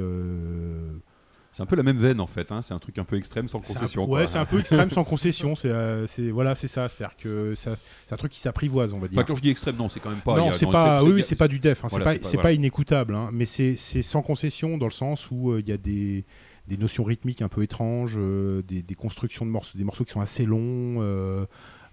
C'est 1.52 1.62
un 1.62 1.66
peu 1.66 1.76
la 1.76 1.82
même 1.84 1.98
veine 1.98 2.18
en 2.20 2.26
fait. 2.26 2.50
hein. 2.50 2.62
C'est 2.62 2.74
un 2.74 2.78
truc 2.80 2.98
un 2.98 3.04
peu 3.04 3.16
extrême 3.16 3.46
sans 3.46 3.58
un, 3.58 3.60
concession. 3.62 4.08
ouais, 4.10 4.26
c'est 4.26 4.38
un 4.38 4.46
peu 4.46 4.58
extrême 4.58 4.90
sans 4.90 5.04
concession. 5.04 5.54
C'est 5.54 5.68
euh, 5.70 6.06
voilà, 6.32 6.54
c'est 6.56 6.66
ça. 6.68 6.88
C'est 6.88 7.04
que 7.18 7.54
c'est 7.54 7.70
un 8.10 8.16
truc 8.16 8.32
qui 8.32 8.40
s'apprivoise, 8.40 8.94
on 8.94 8.98
va 8.98 9.06
dire. 9.06 9.18
Enfin, 9.18 9.26
quand 9.26 9.36
je 9.36 9.42
dis 9.42 9.50
extrême, 9.50 9.76
non, 9.76 9.88
c'est 9.88 10.00
quand 10.00 10.10
même 10.10 10.22
pas. 10.22 10.36
non, 10.38 10.50
c'est 10.52 10.66
pas. 10.66 11.04
Oui, 11.04 11.22
c'est- 11.22 11.36
pas 11.36 11.48
du 11.48 11.58
def. 11.60 11.84
hein, 11.84 11.88
Voilà, 11.90 12.04
c'est 12.06 12.16
pas, 12.16 12.22
pas- 12.22 12.24
c'est 12.28 12.36
voilà. 12.36 12.48
pas 12.48 12.52
inécoutable. 12.52 13.14
hein, 13.14 13.28
mais 13.32 13.44
c'est 13.46 13.76
sans 13.76 14.22
concession 14.22 14.76
dans 14.78 14.86
le 14.86 14.92
sens 14.92 15.30
où 15.30 15.52
euh, 15.52 15.60
il 15.60 15.68
y 15.68 15.72
a 15.72 15.76
des 15.76 16.24
des 16.68 16.76
notions 16.76 17.04
rythmiques 17.04 17.42
un 17.42 17.48
peu 17.48 17.62
étranges, 17.62 18.14
euh, 18.16 18.62
des, 18.62 18.94
constructions 18.94 19.44
de 19.44 19.50
morceaux, 19.50 19.76
des 19.76 19.84
morceaux 19.84 20.04
qui 20.04 20.12
sont 20.12 20.20
assez 20.20 20.44
longs. 20.44 21.00
euh, 21.02 21.46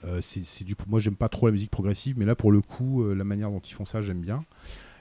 euh, 0.06 0.22
c'est 0.22 0.64
du. 0.64 0.76
Moi, 0.88 1.00
j'aime 1.00 1.16
pas 1.16 1.30
trop 1.30 1.48
la 1.48 1.52
musique 1.52 1.72
progressive, 1.72 2.18
mais 2.18 2.26
là, 2.26 2.36
pour 2.36 2.52
le 2.52 2.62
coup, 2.62 3.04
la 3.14 3.24
manière 3.24 3.52
dont 3.52 3.60
ils 3.60 3.74
font 3.74 3.86
ça, 3.86 4.02
j'aime 4.02 4.22
bien. 4.22 4.46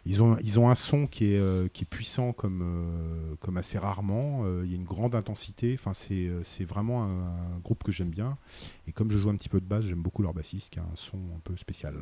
Ils 0.06 0.22
ont, 0.22 0.36
ils 0.42 0.58
ont 0.58 0.70
un 0.70 0.74
son 0.74 1.06
qui 1.06 1.34
est, 1.34 1.72
qui 1.72 1.82
est 1.84 1.86
puissant 1.86 2.32
comme, 2.32 3.36
comme 3.40 3.58
assez 3.58 3.78
rarement. 3.78 4.44
Il 4.62 4.70
y 4.70 4.72
a 4.72 4.76
une 4.76 4.84
grande 4.84 5.14
intensité. 5.14 5.76
Enfin, 5.78 5.92
c'est 5.92 6.64
vraiment 6.64 7.04
un, 7.04 7.58
groupe 7.62 7.84
que 7.84 7.92
j'aime 7.92 8.10
bien. 8.10 8.38
Et 8.86 8.92
comme 8.92 9.10
je 9.10 9.18
joue 9.18 9.28
un 9.28 9.36
petit 9.36 9.50
peu 9.50 9.60
de 9.60 9.66
basse, 9.66 9.84
j'aime 9.84 10.02
beaucoup 10.02 10.22
leur 10.22 10.32
bassiste 10.32 10.70
qui 10.70 10.78
a 10.78 10.82
un 10.82 10.96
son 10.96 11.18
un 11.36 11.40
peu 11.44 11.56
spécial. 11.56 11.94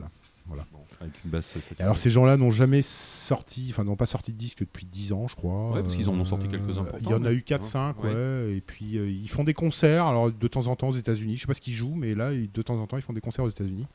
Voilà. 0.49 0.65
Bon, 0.73 0.79
avec 1.01 1.13
une 1.25 1.31
basse, 1.31 1.47
ça- 1.47 1.61
ça 1.61 1.75
te 1.75 1.81
Et 1.81 1.85
alors 1.85 1.99
ces 1.99 2.09
gens-là 2.11 2.37
n'ont 2.37 2.51
jamais 2.51 2.83
sorti, 2.83 3.67
enfin 3.71 3.83
n'ont 3.85 3.97
pas 3.97 4.07
sorti 4.07 4.33
de 4.33 4.39
disque 4.39 4.61
depuis 4.61 4.87
10 4.87 5.13
ans, 5.13 5.27
je 5.29 5.35
crois. 5.35 5.73
Ouais, 5.73 5.83
parce 5.83 5.97
qu'ils 5.97 6.09
en 6.09 6.15
ont 6.19 6.25
sorti 6.25 6.47
Euh, 6.47 6.51
quelques-uns 6.51 6.85
pourtant, 6.85 6.99
Il 7.05 7.11
y 7.11 7.15
en 7.15 7.25
a 7.25 7.33
eu 7.33 7.43
4-5, 7.43 8.03
Ouais. 8.05 8.15
ouais. 8.15 8.55
Et 8.57 8.61
puis 8.61 8.97
euh, 8.97 9.09
ils 9.09 9.29
font 9.29 9.43
des 9.45 9.55
concerts, 9.55 10.07
alors 10.07 10.31
de 10.31 10.49
temps 10.49 10.67
en 10.69 10.77
temps 10.77 10.89
aux 10.91 10.95
États-Unis. 10.97 11.37
Je 11.37 11.41
sais 11.43 11.47
pas 11.47 11.55
ce 11.55 11.61
qu'ils 11.61 11.75
jouent, 11.75 11.95
mais 11.97 12.15
là, 12.15 12.31
de 12.33 12.63
temps 12.63 12.77
en 12.81 12.87
temps, 12.87 12.97
ils 12.97 13.03
font 13.03 13.13
des 13.13 13.21
concerts 13.21 13.45
aux 13.45 13.49
États-Unis. 13.51 13.87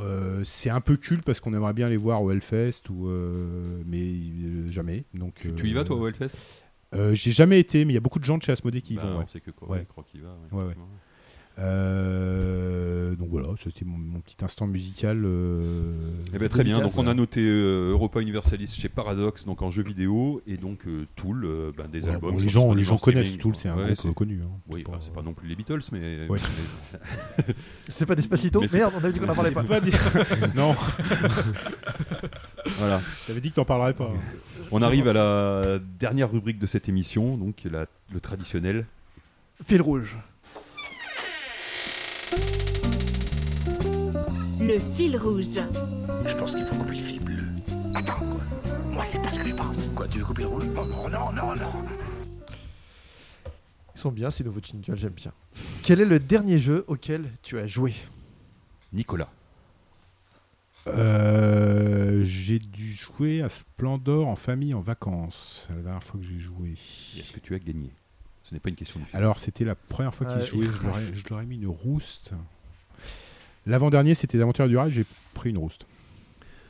Euh, 0.00 0.42
c'est 0.44 0.68
un 0.70 0.80
peu 0.80 0.96
culte 0.96 1.24
parce 1.24 1.38
qu'on 1.38 1.54
aimerait 1.54 1.72
bien 1.72 1.88
les 1.88 1.96
voir 1.96 2.20
au 2.22 2.30
Hellfest, 2.32 2.90
ou, 2.90 3.06
euh, 3.08 3.82
mais 3.86 4.00
euh, 4.02 4.68
jamais. 4.70 5.04
Donc, 5.14 5.34
Tu, 5.36 5.54
tu 5.54 5.68
y 5.68 5.72
vas 5.74 5.84
toi 5.84 5.96
au 5.96 6.08
Hellfest? 6.08 6.34
J'ai 7.12 7.30
jamais 7.32 7.60
été, 7.60 7.84
mais 7.84 7.92
il 7.92 7.94
y 7.94 7.98
a 7.98 8.00
beaucoup 8.00 8.18
de 8.18 8.24
gens 8.24 8.38
de 8.38 8.42
chez 8.42 8.52
Asmodée 8.52 8.80
qui 8.80 8.94
y 8.94 8.96
Bah, 8.96 9.02
vont. 9.04 9.16
on 9.16 9.18
ouais. 9.20 9.26
sait 9.26 9.40
que 9.40 9.50
quoi, 9.50 9.68
Ouais. 9.70 9.84
Croc 9.88 10.06
y 10.14 10.18
va. 10.18 10.36
Ouais. 10.50 10.74
Euh, 11.58 13.14
donc 13.16 13.28
voilà, 13.30 13.48
c'était 13.62 13.84
mon, 13.84 13.96
mon 13.96 14.20
petit 14.20 14.36
instant 14.44 14.66
musical. 14.66 15.22
euh, 15.24 15.92
Eh 16.34 16.38
ben, 16.38 16.48
très 16.48 16.64
bien, 16.64 16.80
donc 16.80 16.96
on 16.98 17.06
a 17.06 17.14
noté 17.14 17.40
euh, 17.40 17.92
Europa 17.92 18.20
Universalis 18.20 18.68
chez 18.78 18.88
Paradox, 18.88 19.44
donc 19.46 19.62
en 19.62 19.70
jeu 19.70 19.82
vidéo, 19.82 20.42
et 20.46 20.56
donc 20.58 20.86
euh, 20.86 21.06
Tool, 21.16 21.44
euh, 21.44 21.72
ben, 21.76 21.88
des 21.88 22.04
Ouais, 22.04 22.14
albums. 22.14 22.32
bon, 22.32 22.38
les 22.38 22.48
gens, 22.48 22.74
les 22.74 22.84
gens 22.84 22.96
en 22.96 22.98
connaissent. 22.98 23.38
Tool, 23.38 23.56
c'est 23.56 23.68
un 23.68 23.76
Ouais, 23.76 23.84
groupe 23.84 23.96
c'est- 23.96 24.14
connu. 24.14 24.40
hein. 24.44 24.50
Oui, 24.68 24.84
C'est 24.86 24.94
enfin, 24.94 25.10
pas- 25.14 25.22
non 25.22 25.32
plus 25.32 25.48
les 25.48 25.56
Beatles, 25.56 25.80
mais. 25.92 26.26
Ouais. 26.28 26.38
mais- 27.38 27.54
C'est 27.88 28.06
pas 28.06 28.14
Despacito 28.14 28.60
Mais 28.60 28.68
Merde, 28.72 28.92
on 28.94 28.98
avait 28.98 29.12
dit 29.12 29.20
qu'on 29.20 29.28
en 29.28 29.34
parlait 29.34 29.50
pas. 29.50 29.62
pas 29.64 29.80
non, 30.54 30.74
voilà. 32.78 33.00
t'avais 33.26 33.40
dit 33.40 33.50
que 33.50 33.54
t'en 33.56 33.64
parlerais 33.64 33.94
pas. 33.94 34.12
On 34.72 34.82
arrive 34.82 35.08
à 35.08 35.12
la 35.12 35.78
dernière 36.00 36.30
rubrique 36.30 36.58
de 36.58 36.66
cette 36.66 36.88
émission, 36.88 37.36
donc 37.38 37.62
la- 37.70 37.86
le 38.12 38.20
traditionnel. 38.20 38.86
Fil 39.64 39.80
rouge. 39.80 40.18
Le 44.66 44.78
fil 44.78 45.16
rouge. 45.16 45.44
Je 46.26 46.34
pense 46.36 46.54
qu'il 46.54 46.64
faut 46.64 46.74
couper 46.76 46.96
le 46.96 47.02
fil 47.02 47.22
bleu. 47.22 47.44
Attends, 47.94 48.16
quoi. 48.18 48.40
Moi, 48.92 49.04
c'est 49.04 49.20
pas 49.22 49.32
ce 49.32 49.38
que 49.40 49.46
je 49.48 49.54
pense. 49.54 49.76
Quoi, 49.94 50.08
tu 50.08 50.18
veux 50.18 50.24
couper 50.24 50.42
le 50.42 50.48
rouge? 50.48 50.64
Oh 50.76 50.84
non, 50.84 51.08
non, 51.08 51.32
non, 51.32 51.54
non. 51.54 51.72
Ils 53.94 53.98
sont 53.98 54.10
bien 54.12 54.30
ces 54.30 54.44
nouveaux 54.44 54.60
jingles, 54.62 54.96
j'aime 54.96 55.12
bien. 55.12 55.32
Quel 55.82 56.00
est 56.00 56.04
le 56.04 56.18
dernier 56.18 56.58
jeu 56.58 56.84
auquel 56.88 57.30
tu 57.42 57.58
as 57.58 57.66
joué? 57.66 57.94
Nicolas. 58.92 59.30
Euh, 60.88 62.22
j'ai 62.24 62.58
dû 62.58 62.92
jouer 62.94 63.42
à 63.42 63.48
Splendor 63.48 64.28
en 64.28 64.36
famille 64.36 64.74
en 64.74 64.80
vacances. 64.80 65.64
C'est 65.66 65.74
la 65.76 65.82
dernière 65.82 66.04
fois 66.04 66.20
que 66.20 66.26
j'ai 66.26 66.38
joué. 66.38 66.74
Et 67.16 67.20
Est-ce 67.20 67.32
que 67.32 67.40
tu 67.40 67.54
as 67.54 67.58
gagné? 67.58 67.90
Ce 68.44 68.54
n'est 68.54 68.60
pas 68.60 68.68
une 68.68 68.76
question 68.76 69.00
de 69.00 69.04
film. 69.06 69.16
Alors, 69.16 69.40
c'était 69.40 69.64
la 69.64 69.74
première 69.74 70.14
fois 70.14 70.26
qu'il 70.26 70.38
Ouais, 70.38 70.46
jouait. 70.46 70.66
Je 70.66 70.86
leur 70.86 70.98
ai- 70.98 71.14
je 71.14 71.24
leur 71.28 71.40
ai 71.40 71.46
mis 71.46 71.56
une 71.56 71.66
rouste. 71.66 72.32
L'avant-dernier, 73.66 74.14
c'était 74.14 74.38
l'Aventure 74.38 74.68
du 74.68 74.76
rail. 74.76 74.90
J'ai 74.92 75.04
pris 75.34 75.50
une 75.50 75.58
rouste. 75.58 75.86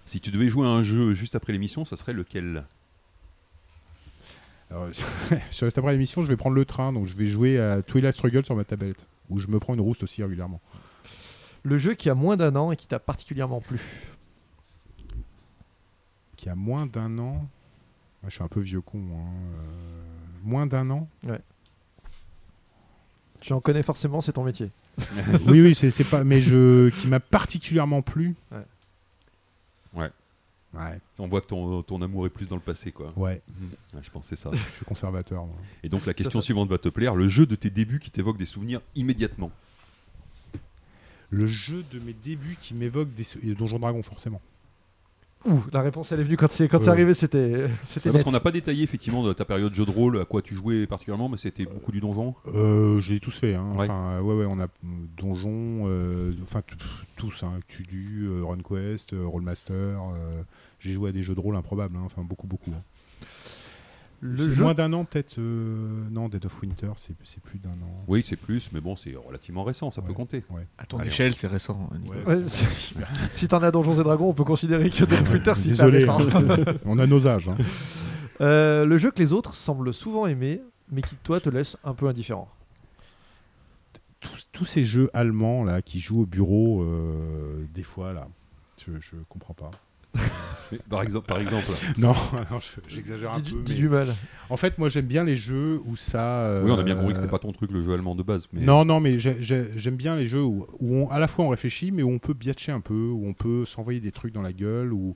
Si 0.07 0.21
tu 0.21 0.31
devais 0.31 0.49
jouer 0.49 0.67
à 0.67 0.71
un 0.71 0.83
jeu 0.83 1.13
juste 1.13 1.35
après 1.35 1.53
l'émission, 1.53 1.85
ça 1.85 1.97
serait 1.97 2.13
lequel? 2.13 2.65
Alors, 4.71 4.89
sur 5.51 5.67
reste 5.67 5.79
après 5.79 5.93
l'émission, 5.93 6.23
je 6.23 6.29
vais 6.29 6.37
prendre 6.37 6.57
le 6.57 6.65
train. 6.65 6.93
Donc, 6.93 7.07
je 7.07 7.15
vais 7.17 7.27
jouer 7.27 7.61
à 7.61 7.83
Twilight 7.83 8.15
Struggle 8.15 8.45
sur 8.45 8.57
ma 8.57 8.65
tablette. 8.65 9.07
Où 9.29 9.39
je 9.39 9.49
me 9.49 9.59
prends 9.59 9.75
une 9.75 9.81
rouste 9.81 10.03
aussi 10.05 10.23
régulièrement. 10.23 10.61
Le 11.65 11.77
jeu 11.77 11.95
qui 11.95 12.09
a 12.09 12.15
moins 12.15 12.37
d'un 12.37 12.55
an 12.57 12.71
et 12.73 12.77
qui 12.77 12.87
t'a 12.87 12.99
particulièrement 13.01 13.61
plu? 13.61 13.81
Qui 16.37 16.49
a 16.49 16.55
moins 16.55 16.87
d'un 16.87 17.19
an? 17.19 17.49
Ah, 18.23 18.27
je 18.29 18.35
suis 18.37 18.45
un 18.45 18.49
peu 18.49 18.61
vieux 18.61 18.81
con. 18.81 18.99
hein. 18.99 19.31
Euh, 19.59 19.63
Moins 20.45 20.67
d'un 20.67 20.89
an? 20.91 21.09
Tu 23.41 23.53
en 23.53 23.61
connais 23.61 23.83
forcément, 23.83 24.21
c'est 24.21 24.33
ton 24.33 24.45
métier. 24.45 24.71
Oui, 25.47 25.61
oui, 25.61 25.75
c'est 25.75 25.91
c'est 25.91 26.05
pas. 26.05 26.25
Mais 26.25 26.41
je, 26.43 26.89
qui 26.91 27.07
m'a 27.09 27.21
particulièrement 27.21 28.03
plu. 28.03 28.35
Ouais. 28.53 28.59
Ouais. 29.95 30.11
Ouais, 30.75 31.01
On 31.19 31.27
voit 31.27 31.41
que 31.41 31.47
ton, 31.47 31.83
ton 31.83 32.03
amour 32.03 32.27
est 32.27 32.31
plus 32.31 32.49
dans 32.49 32.57
le 32.57 32.61
passé, 32.61 32.93
quoi. 32.93 33.11
ouais. 33.17 33.41
Ouais, 33.95 34.01
je 34.03 34.11
pense 34.11 34.29
que 34.29 34.37
c'est 34.37 34.43
ça. 34.43 34.51
Je 34.53 34.59
suis 34.77 34.85
conservateur. 34.85 35.47
moi. 35.47 35.57
Et 35.83 35.89
donc 35.89 36.05
la 36.05 36.13
question 36.13 36.41
ça. 36.41 36.45
suivante 36.45 36.69
va 36.69 36.77
te 36.77 36.91
plaire. 36.91 37.15
Le 37.15 37.29
jeu 37.29 37.47
de 37.47 37.55
tes 37.55 37.71
débuts 37.71 37.99
qui 37.99 38.11
t'évoque 38.11 38.37
des 38.37 38.45
souvenirs 38.47 38.81
immédiatement. 38.95 39.51
Le 41.31 41.47
jeu 41.47 41.83
de 41.93 41.99
mes 42.01 42.13
débuts 42.13 42.57
qui 42.61 42.75
m'évoque 42.75 43.13
des 43.15 43.25
sou- 43.25 43.39
et 43.43 43.55
Donjon 43.55 43.79
Dragon 43.79 44.03
forcément. 44.03 44.41
Ouh, 45.47 45.63
la 45.73 45.81
réponse 45.83 46.11
elle 46.13 46.21
est 46.21 46.25
venue 46.25 46.37
quand 46.37 46.51
c'est 46.51 46.67
quand 46.69 46.83
c'est 46.83 46.89
arrivé, 46.91 47.15
c'était 47.15 47.69
c'était 47.85 48.09
Ouais, 48.09 48.13
parce 48.15 48.25
qu'on 48.25 48.33
n'a 48.33 48.41
pas 48.41 48.51
détaillé 48.51 48.83
effectivement 48.83 49.23
de 49.23 49.33
ta 49.33 49.45
période 49.45 49.73
jeu 49.75 49.85
de 49.87 49.91
rôle, 49.91 50.21
à 50.21 50.25
quoi 50.25 50.43
tu 50.43 50.55
jouais 50.57 50.87
particulièrement, 50.87 51.29
mais 51.29 51.37
c'était 51.37 51.65
beaucoup 51.67 51.93
du 51.93 52.01
donjon. 52.01 52.35
Euh, 52.55 53.01
je 53.01 53.13
l'ai 53.15 53.21
tous 53.21 53.37
fait. 53.39 53.55
Hein. 53.55 53.73
Ouais. 53.77 53.85
Enfin, 53.85 54.21
ouais, 54.21 54.35
ouais, 54.35 54.47
on 54.49 54.59
a 54.59 54.67
Donjon, 55.17 55.85
euh, 55.87 56.33
enfin 56.43 56.63
tous, 57.17 57.43
hein, 57.45 57.61
Cthulhu, 57.69 58.27
euh, 58.29 58.45
RunQuest, 58.45 59.13
euh, 59.13 59.25
Rollmaster. 59.27 59.73
euh, 59.75 60.43
J'ai 60.81 60.95
joué 60.95 61.11
à 61.11 61.13
des 61.13 61.23
jeux 61.23 61.35
de 61.35 61.41
rôle 61.41 61.57
improbables. 61.57 61.97
hein. 61.97 62.03
Enfin, 62.05 62.23
beaucoup, 62.23 62.47
beaucoup. 62.47 62.73
Le 64.21 64.49
jeu 64.51 64.63
Moins 64.63 64.75
d'un 64.75 64.93
an 64.95 65.05
peut-être. 65.05 65.39
euh, 65.39 66.09
Non, 66.11 66.29
Dead 66.29 66.45
of 66.47 66.63
Winter, 66.63 66.91
c'est 66.97 67.15
c'est 67.25 67.43
plus 67.43 67.59
d'un 67.59 67.71
an. 67.71 68.05
Oui, 68.09 68.23
c'est 68.25 68.37
plus, 68.37 68.71
mais 68.73 68.81
bon, 68.81 68.97
c'est 68.97 69.15
relativement 69.15 69.63
récent, 69.63 69.91
ça 69.91 70.01
Ouais. 70.01 70.07
peut 70.09 70.15
compter. 70.15 70.43
À 70.79 70.87
ton 70.87 70.99
Allez, 70.99 71.09
échelle, 71.09 71.35
c'est 71.35 71.47
récent. 71.47 71.89
hein. 71.93 71.99
Ouais, 72.27 72.45
si 73.33 73.47
t'en 73.49 73.63
as 73.63 73.71
Donjons 73.71 74.01
et 74.01 74.05
Dragons, 74.05 74.29
on 74.31 74.35
peut 74.35 74.45
considérer 74.45 74.89
que 74.91 75.05
Dead 75.05 75.21
of 75.21 75.33
Winter 75.33 75.53
c'est 75.55 75.83
récent. 75.83 76.19
hein. 76.21 76.65
on 76.87 76.99
a 76.99 77.07
nos 77.07 77.27
âges. 77.27 77.49
hein. 77.49 77.57
Euh, 78.43 78.85
le 78.85 78.99
jeu 78.99 79.11
que 79.11 79.19
les 79.23 79.33
autres 79.33 79.55
semblent 79.55 79.95
souvent 79.95 80.27
aimer, 80.27 80.61
mais 80.93 81.01
qui 81.01 81.17
toi 81.17 81.41
te 81.41 81.49
laisse 81.49 81.79
un 81.85 81.95
peu 81.95 82.07
indifférent. 82.07 82.51
tous, 84.21 84.47
tous 84.53 84.65
ces 84.67 84.85
jeux 84.85 85.09
allemands 85.15 85.65
là 85.65 85.81
qui 85.81 86.01
jouent 86.01 86.21
au 86.23 86.27
bureau, 86.27 86.83
euh, 86.83 87.65
des 87.75 87.83
fois 87.83 88.13
là, 88.13 88.29
je, 88.85 88.93
je 89.01 89.17
comprends 89.31 89.55
pas. 89.55 89.71
Par 90.91 91.03
exemple, 91.03 91.27
par 91.29 91.39
exemple 91.41 91.67
Non, 91.97 92.09
non, 92.51 92.59
je- 92.59 92.81
j'exagère 92.89 93.33
un 93.33 93.39
Dis, 93.41 93.53
peu. 93.53 93.63
dis 93.63 93.73
mais- 93.75 93.79
du 93.79 93.89
mal. 93.89 94.15
En 94.51 94.57
fait, 94.57 94.79
moi 94.79 94.89
j'aime 94.89 95.07
bien 95.07 95.23
les 95.23 95.37
jeux 95.37 95.81
où 95.87 95.95
ça. 95.95 96.41
euh, 96.47 96.65
oui, 96.65 96.71
on 96.73 96.79
a 96.79 96.83
bien 96.83 96.97
compris 96.97 97.13
que 97.13 97.19
c'était 97.19 97.31
pas 97.31 97.39
ton 97.39 97.53
truc, 97.53 97.71
le 97.71 97.83
jeu 97.83 97.93
allemand 97.93 98.17
de 98.17 98.25
base. 98.25 98.49
Mais... 98.53 98.63
Non, 98.63 98.85
non, 98.85 98.99
mais 98.99 99.19
j'ai- 99.21 99.37
j'ai- 99.41 99.69
j'aime 99.77 99.95
bien 99.97 100.17
les 100.17 100.27
jeux 100.27 100.43
où, 100.43 100.67
où 100.81 100.97
on- 100.97 101.09
à 101.11 101.21
la 101.21 101.29
fois 101.29 101.45
on 101.45 101.49
réfléchit, 101.51 101.93
mais 101.93 102.03
où 102.03 102.11
on 102.11 102.19
peut 102.19 102.35
biatcher 102.35 102.73
un 102.73 102.81
peu, 102.81 102.95
où 102.95 103.27
on 103.29 103.33
peut 103.33 103.65
s'envoyer 103.65 104.01
des 104.01 104.11
trucs 104.11 104.33
dans 104.35 104.43
la 104.43 104.53
gueule, 104.53 104.93
où, 104.93 105.15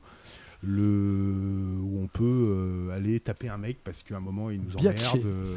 le, 0.62 1.78
où 1.82 2.00
on 2.02 2.06
peut 2.06 2.24
euh, 2.24 2.96
aller 2.96 3.18
taper 3.20 3.48
un 3.48 3.58
mec 3.58 3.78
parce 3.82 4.02
qu'à 4.02 4.16
un 4.16 4.20
moment 4.20 4.50
il 4.50 4.60
nous 4.60 4.76
emmerde. 4.76 5.24
euh, 5.24 5.56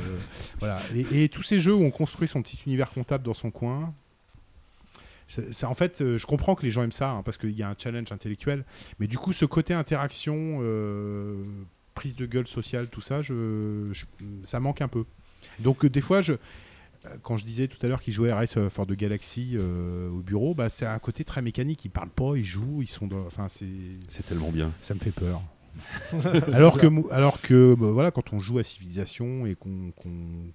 voilà. 0.59 0.79
Et, 0.95 1.23
et 1.25 1.29
tous 1.29 1.43
ces 1.43 1.59
jeux 1.59 1.73
où 1.75 1.83
on 1.83 1.91
construit 1.91 2.27
son 2.27 2.41
petit 2.41 2.57
univers 2.65 2.89
comptable 2.91 3.23
dans 3.23 3.33
son 3.33 3.51
coin. 3.51 3.93
Ça- 5.27 5.69
en 5.69 5.73
fait, 5.73 6.01
euh, 6.01 6.17
je 6.17 6.25
comprends 6.25 6.55
que 6.55 6.63
les 6.63 6.71
gens 6.71 6.83
aiment 6.83 6.91
ça 6.91 7.11
hein, 7.11 7.21
parce 7.23 7.37
qu'il 7.37 7.51
y 7.57 7.63
a 7.63 7.69
un 7.69 7.75
challenge 7.77 8.11
intellectuel, 8.11 8.65
mais 8.99 9.07
du 9.07 9.17
coup, 9.17 9.33
ce 9.33 9.45
côté 9.45 9.73
interaction, 9.73 10.59
euh, 10.61 11.43
prise 11.95 12.15
de 12.15 12.25
gueule 12.25 12.47
sociale, 12.47 12.87
tout 12.87 13.01
ça, 13.01 13.21
je, 13.21 13.89
je- 13.91 14.05
ça 14.43 14.59
manque 14.59 14.81
un 14.81 14.87
peu. 14.87 15.05
Donc, 15.59 15.85
euh, 15.85 15.89
des 15.89 16.01
fois, 16.01 16.21
je, 16.21 16.33
quand 17.21 17.37
je 17.37 17.45
disais 17.45 17.67
tout 17.67 17.77
à 17.85 17.89
l'heure 17.89 18.01
qu'ils 18.01 18.13
jouaient 18.13 18.31
à 18.31 18.35
Race 18.37 18.57
for 18.69 18.87
the 18.87 18.93
Galaxy 18.93 19.51
euh, 19.55 20.09
au 20.09 20.19
bureau, 20.21 20.53
bah, 20.55 20.69
c'est 20.69 20.85
un 20.85 20.99
côté 20.99 21.23
très 21.23 21.41
mécanique. 21.41 21.83
Ils 21.85 21.89
parlent 21.89 22.09
pas, 22.09 22.35
ils 22.37 22.45
jouent, 22.45 22.81
ils 22.81 22.87
sont. 22.87 23.07
dans- 23.07 23.25
Enfin, 23.25 23.47
c'est. 23.49 23.65
C'est 24.09 24.25
tellement 24.25 24.51
bien. 24.51 24.71
Ça 24.81 24.93
me 24.93 24.99
fait 24.99 25.11
peur. 25.11 25.41
alors 26.53 26.77
que, 26.77 26.87
alors 27.11 27.41
que 27.41 27.75
bah, 27.75 27.91
voilà, 27.91 28.11
quand 28.11 28.31
on 28.31 28.39
joue 28.39 28.59
à 28.59 28.63
Civilisation 28.63 29.45
et 29.45 29.55
qu'on 29.55 29.91
qu'on- 29.95 30.51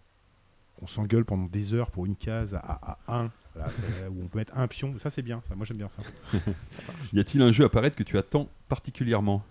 qu'on 0.79 0.87
s'engueule 0.87 1.25
pendant 1.25 1.47
des 1.47 1.73
heures 1.75 1.91
pour 1.91 2.07
une 2.07 2.17
case 2.17 2.55
à, 2.55 2.99
à 3.09 3.21
1, 3.21 3.25
où 4.11 4.23
on 4.23 4.29
peut 4.29 4.39
mettre 4.39 4.57
un 4.57 4.67
pion, 4.69 4.95
ça 4.99 5.11
c'est 5.11 5.23
bien, 5.23 5.41
ça. 5.49 5.55
Moi 5.55 5.67
j'aime 5.67 5.79
bien 5.79 5.89
ça. 5.89 6.03
Y 7.13 7.21
a-t-il 7.21 7.43
un 7.43 7.53
jeu 7.53 7.65
à 7.65 7.69
paraître 7.69 7.97
que 7.97 8.03
tu 8.05 8.17
attends 8.19 8.49
particulièrement? 8.69 9.43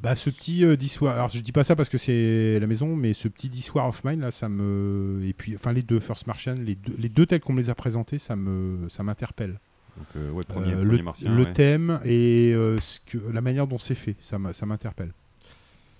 Bah, 0.00 0.16
ce 0.16 0.30
petit 0.30 0.64
euh, 0.64 0.76
War- 1.02 1.14
alors 1.14 1.28
je 1.28 1.40
dis 1.40 1.52
pas 1.52 1.62
ça 1.64 1.76
parce 1.76 1.88
que 1.90 1.98
c'est 1.98 2.58
la 2.58 2.66
maison, 2.66 2.96
mais 2.96 3.12
ce 3.12 3.28
petit 3.28 3.50
War 3.74 3.86
of 3.88 4.02
Mine 4.04 4.20
là, 4.20 4.30
ça 4.30 4.48
me. 4.48 5.20
Et 5.24 5.34
puis, 5.34 5.54
enfin, 5.56 5.72
les 5.72 5.82
deux 5.82 6.00
First 6.00 6.26
Martian, 6.26 6.54
les 6.54 6.74
deux, 6.74 6.94
les 6.98 7.08
deux 7.10 7.26
tels 7.26 7.40
qu'on 7.40 7.52
me 7.52 7.60
les 7.60 7.68
a 7.68 7.74
présentés, 7.74 8.18
ça 8.18 8.34
me, 8.34 8.88
ça 8.88 9.02
m'interpelle. 9.02 9.58
Donc, 9.98 10.06
euh, 10.16 10.30
ouais, 10.30 10.44
premier, 10.44 10.72
Euh, 10.72 10.76
premier 10.82 10.96
le, 10.98 11.02
martien. 11.02 11.34
le 11.36 11.42
ouais. 11.44 11.52
thème 11.52 12.00
et 12.04 12.52
euh, 12.54 12.80
ce 12.80 13.00
que, 13.04 13.18
la 13.30 13.42
manière 13.42 13.66
dont 13.66 13.78
c'est 13.78 13.94
fait, 13.96 14.16
ça 14.20 14.38
m'interpelle. 14.38 15.12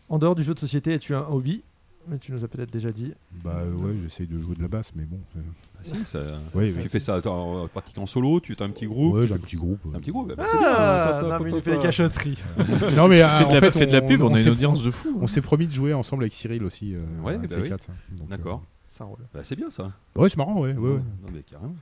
En 0.09 0.19
dehors 0.19 0.35
du 0.35 0.43
jeu 0.45 0.55
de 0.55 0.59
société, 0.61 0.95
as-tu 0.95 1.15
un 1.15 1.27
hobby? 1.29 1.63
Mais 2.09 2.19
tu 2.19 2.33
nous 2.33 2.45
as 2.45 2.49
peut-être 2.49 2.73
déjà 2.73 2.91
dit. 2.93 3.13
Bah 3.45 3.59
euh, 3.59 3.73
ouais, 3.77 3.95
j'essaye 4.03 4.27
de 4.27 4.39
jouer 4.39 4.57
de 4.57 4.63
la 4.63 4.69
basse, 4.69 4.93
mais 4.97 5.05
bon. 5.05 5.19
Ah, 5.37 5.39
si, 5.83 5.97
ça- 6.05 6.19
Ouais, 6.55 6.71
tu 6.73 6.79
ouais. 6.79 6.89
fais 6.89 6.99
ça 6.99 7.21
en 7.27 7.69
pratiquant 7.69 8.03
en 8.03 8.07
solo, 8.07 8.41
tu 8.41 8.57
as 8.59 8.65
un 8.65 8.71
petit 8.71 8.87
groupe. 8.87 9.15
Ouais, 9.15 9.23
tu 9.23 9.29
j'ai 9.29 9.35
un 9.35 9.39
petit 9.39 9.57
groupe. 9.57 9.79
Un 9.95 9.99
petit 10.01 10.11
groupe, 10.11 10.35
bah, 10.35 10.45
c'est 10.51 10.59
bien. 10.59 10.67
Ah, 10.71 11.19
Hop, 11.21 11.23
hop, 11.25 11.31
non, 11.41 11.45
mais 11.45 11.57
il 11.59 11.63
fait 11.63 11.73
des 11.73 11.79
cachotteries. 11.79 12.43
non 12.97 13.09
mais 13.09 13.21
ah, 13.21 13.47
en 13.47 13.53
la, 13.53 13.61
fait, 13.61 13.71
fais 13.73 13.87
de 13.87 13.93
la 13.93 14.03
pub, 14.03 14.23
on, 14.23 14.35
a 14.35 14.41
une 14.41 14.49
audience 14.49 14.83
de 14.83 14.91
fou. 14.91 15.19
On 15.21 15.27
s'est 15.27 15.41
promis 15.43 15.67
de 15.67 15.73
jouer 15.73 15.93
ensemble 15.95 16.23
avec 16.25 16.33
Cyril 16.33 16.65
aussi. 16.65 16.95
euh, 16.95 17.01
Ouais, 17.23 17.39
bah 17.39 17.47
oui. 17.61 17.69
quatre, 17.69 17.89
donc, 18.13 18.29
D'accord. 18.29 18.65
Ça 18.89 19.05
roule. 19.05 19.19
Bah, 19.33 19.41
c'est 19.45 19.57
bien 19.57 19.71
ça. 19.71 19.93
euh, 20.17 20.21
Ouais, 20.23 20.29
c'est 20.31 20.37
marrant, 20.37 20.61
ouais. 20.61 20.73
ouais, 20.75 20.91
ouais. 20.95 20.99
Non, 20.99 21.29
mais 21.33 21.43
carrément. 21.43 21.77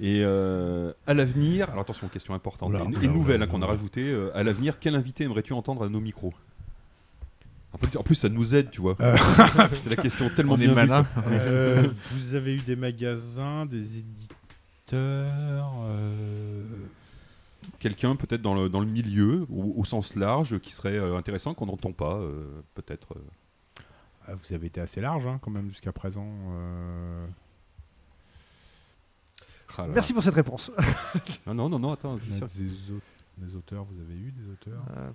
Et 0.00 0.22
euh, 0.24 0.92
à 1.06 1.12
l'avenir, 1.12 1.68
alors 1.68 1.82
attention, 1.82 2.08
question 2.08 2.32
importante, 2.32 2.70
Oula, 2.70 2.80
et 2.80 2.84
une, 2.84 3.04
et 3.04 3.08
nouvelle 3.08 3.42
hein, 3.42 3.46
qu'on 3.46 3.60
a 3.60 3.66
rajoutée. 3.66 4.08
euh, 4.08 4.30
à 4.34 4.42
l'avenir, 4.42 4.78
quel 4.80 4.94
invité 4.94 5.24
aimerais-tu 5.24 5.52
entendre 5.52 5.84
à 5.84 5.88
nos 5.90 6.00
micros? 6.00 6.32
En, 7.72 7.78
fait, 7.78 7.96
en 7.96 8.02
plus, 8.02 8.14
ça 8.16 8.28
nous 8.28 8.54
aide, 8.54 8.70
tu 8.70 8.80
vois. 8.80 8.96
Euh. 9.00 9.16
c'est 9.82 9.90
la 9.90 9.96
question 10.02 10.28
tellement 10.34 10.56
malin. 10.56 11.06
Euh, 11.28 11.88
vous 12.12 12.34
avez 12.34 12.54
eu 12.56 12.60
des 12.60 12.76
magasins, 12.76 13.66
des 13.66 13.98
éditeurs. 13.98 15.72
euh, 15.84 16.64
Quelqu'un 17.78 18.16
peut-être 18.16 18.42
dans 18.42 18.54
le, 18.54 18.68
dans 18.68 18.80
le 18.80 18.86
milieu, 18.86 19.46
au, 19.50 19.74
au 19.76 19.84
sens 19.84 20.14
large, 20.16 20.58
qui 20.58 20.72
serait 20.72 20.98
intéressant, 21.16 21.54
qu'on 21.54 21.66
n'entend 21.66 21.92
pas, 21.92 22.16
euh, 22.16 22.44
peut-être. 22.74 23.14
ah, 24.26 24.34
vous 24.34 24.52
avez 24.54 24.66
été 24.66 24.80
assez 24.80 25.00
large 25.00 25.26
hein, 25.26 25.38
quand 25.42 25.50
même 25.50 25.68
jusqu'à 25.70 25.92
présent. 25.92 26.28
euh. 26.52 27.26
Ah. 29.78 29.86
Merci 29.94 30.12
pour 30.12 30.22
cette 30.22 30.34
réponse. 30.34 30.70
Ah 31.46 31.54
non, 31.54 31.68
non, 31.70 31.78
non, 31.78 31.92
attends. 31.92 32.18
c'est 32.18 32.36
sûr. 32.36 32.46
Des, 32.48 32.92
au- 32.92 33.00
des 33.40 33.54
auteurs, 33.54 33.84
vous 33.84 34.00
avez 34.00 34.14
eu 34.14 34.32
des 34.32 34.50
auteurs 34.50 34.82
Euh, 34.96 35.10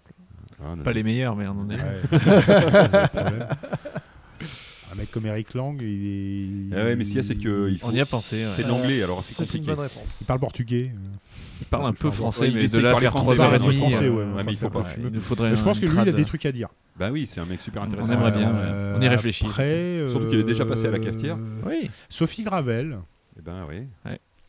Ah, 0.63 0.75
Pas 0.83 0.93
les 0.93 1.03
meilleurs, 1.03 1.35
mais 1.35 1.47
on 1.47 1.51
en. 1.51 1.69
Ouais, 1.69 1.77
problème. 3.09 3.47
Un 4.91 4.95
mec 4.95 5.09
comme 5.11 5.25
Eric 5.25 5.53
Lang, 5.55 5.81
il 5.81 6.71
est. 6.71 6.75
Ah 6.77 6.83
ouais, 6.85 6.95
mais 6.95 7.03
ce 7.05 7.09
qu'il 7.09 7.17
y 7.17 7.19
a, 7.19 7.23
c'est 7.23 7.35
que 7.35 7.69
il 7.71 7.79
On 7.83 7.91
y 7.91 7.99
a 7.99 8.05
pensé, 8.05 8.37
ouais. 8.45 8.51
C'est 8.53 8.63
de 8.63 8.67
l'anglais, 8.69 9.01
alors 9.01 9.21
c'est 9.23 9.33
c'est 9.33 9.57
une 9.57 9.65
compliqué. 9.65 9.75
bonne 9.75 9.79
réponse. 9.85 10.17
Il 10.21 10.25
parle 10.27 10.39
portugais. 10.39 10.91
Il 11.61 11.67
parle 11.67 11.85
un 11.87 11.93
peu 11.93 12.11
français, 12.11 12.51
mais 12.53 12.67
de 12.67 12.79
là 12.79 12.95
faire 12.97 13.11
français, 13.11 13.33
3 13.35 13.45
heures 13.47 13.55
et 13.55 13.59
demie. 13.59 13.77
français, 13.77 14.05
euh, 14.05 14.09
ouais, 14.09 14.15
ouais, 14.17 14.23
enfin, 14.35 14.43
mais 14.45 14.53
il 14.53 15.07
nous 15.11 15.21
faudrait 15.21 15.49
Mais 15.51 15.55
je 15.57 15.63
pense 15.63 15.79
que 15.79 15.85
lui, 15.85 15.93
il 16.01 16.09
a 16.09 16.11
des 16.11 16.25
trucs 16.25 16.45
à 16.45 16.51
dire. 16.51 16.69
Bah 16.97 17.09
oui, 17.11 17.25
c'est 17.27 17.39
un 17.41 17.45
mec 17.45 17.61
super 17.61 17.81
On 17.81 17.85
intéressant. 17.85 18.13
aimerait 18.13 18.31
bien, 18.31 18.51
ouais. 18.51 18.59
Euh, 18.61 18.95
On 18.97 19.01
y 19.01 19.07
réfléchit. 19.07 19.45
Après, 19.45 20.05
Surtout 20.09 20.27
qu'il 20.27 20.39
est 20.39 20.43
déjà 20.43 20.65
passé 20.65 20.85
à 20.87 20.91
la 20.91 20.99
cafetière. 20.99 21.37
Oui. 21.65 21.89
Sophie 22.09 22.43
Gravel. 22.43 22.99
Eh 23.37 23.41
ben 23.41 23.65
oui. 23.67 23.83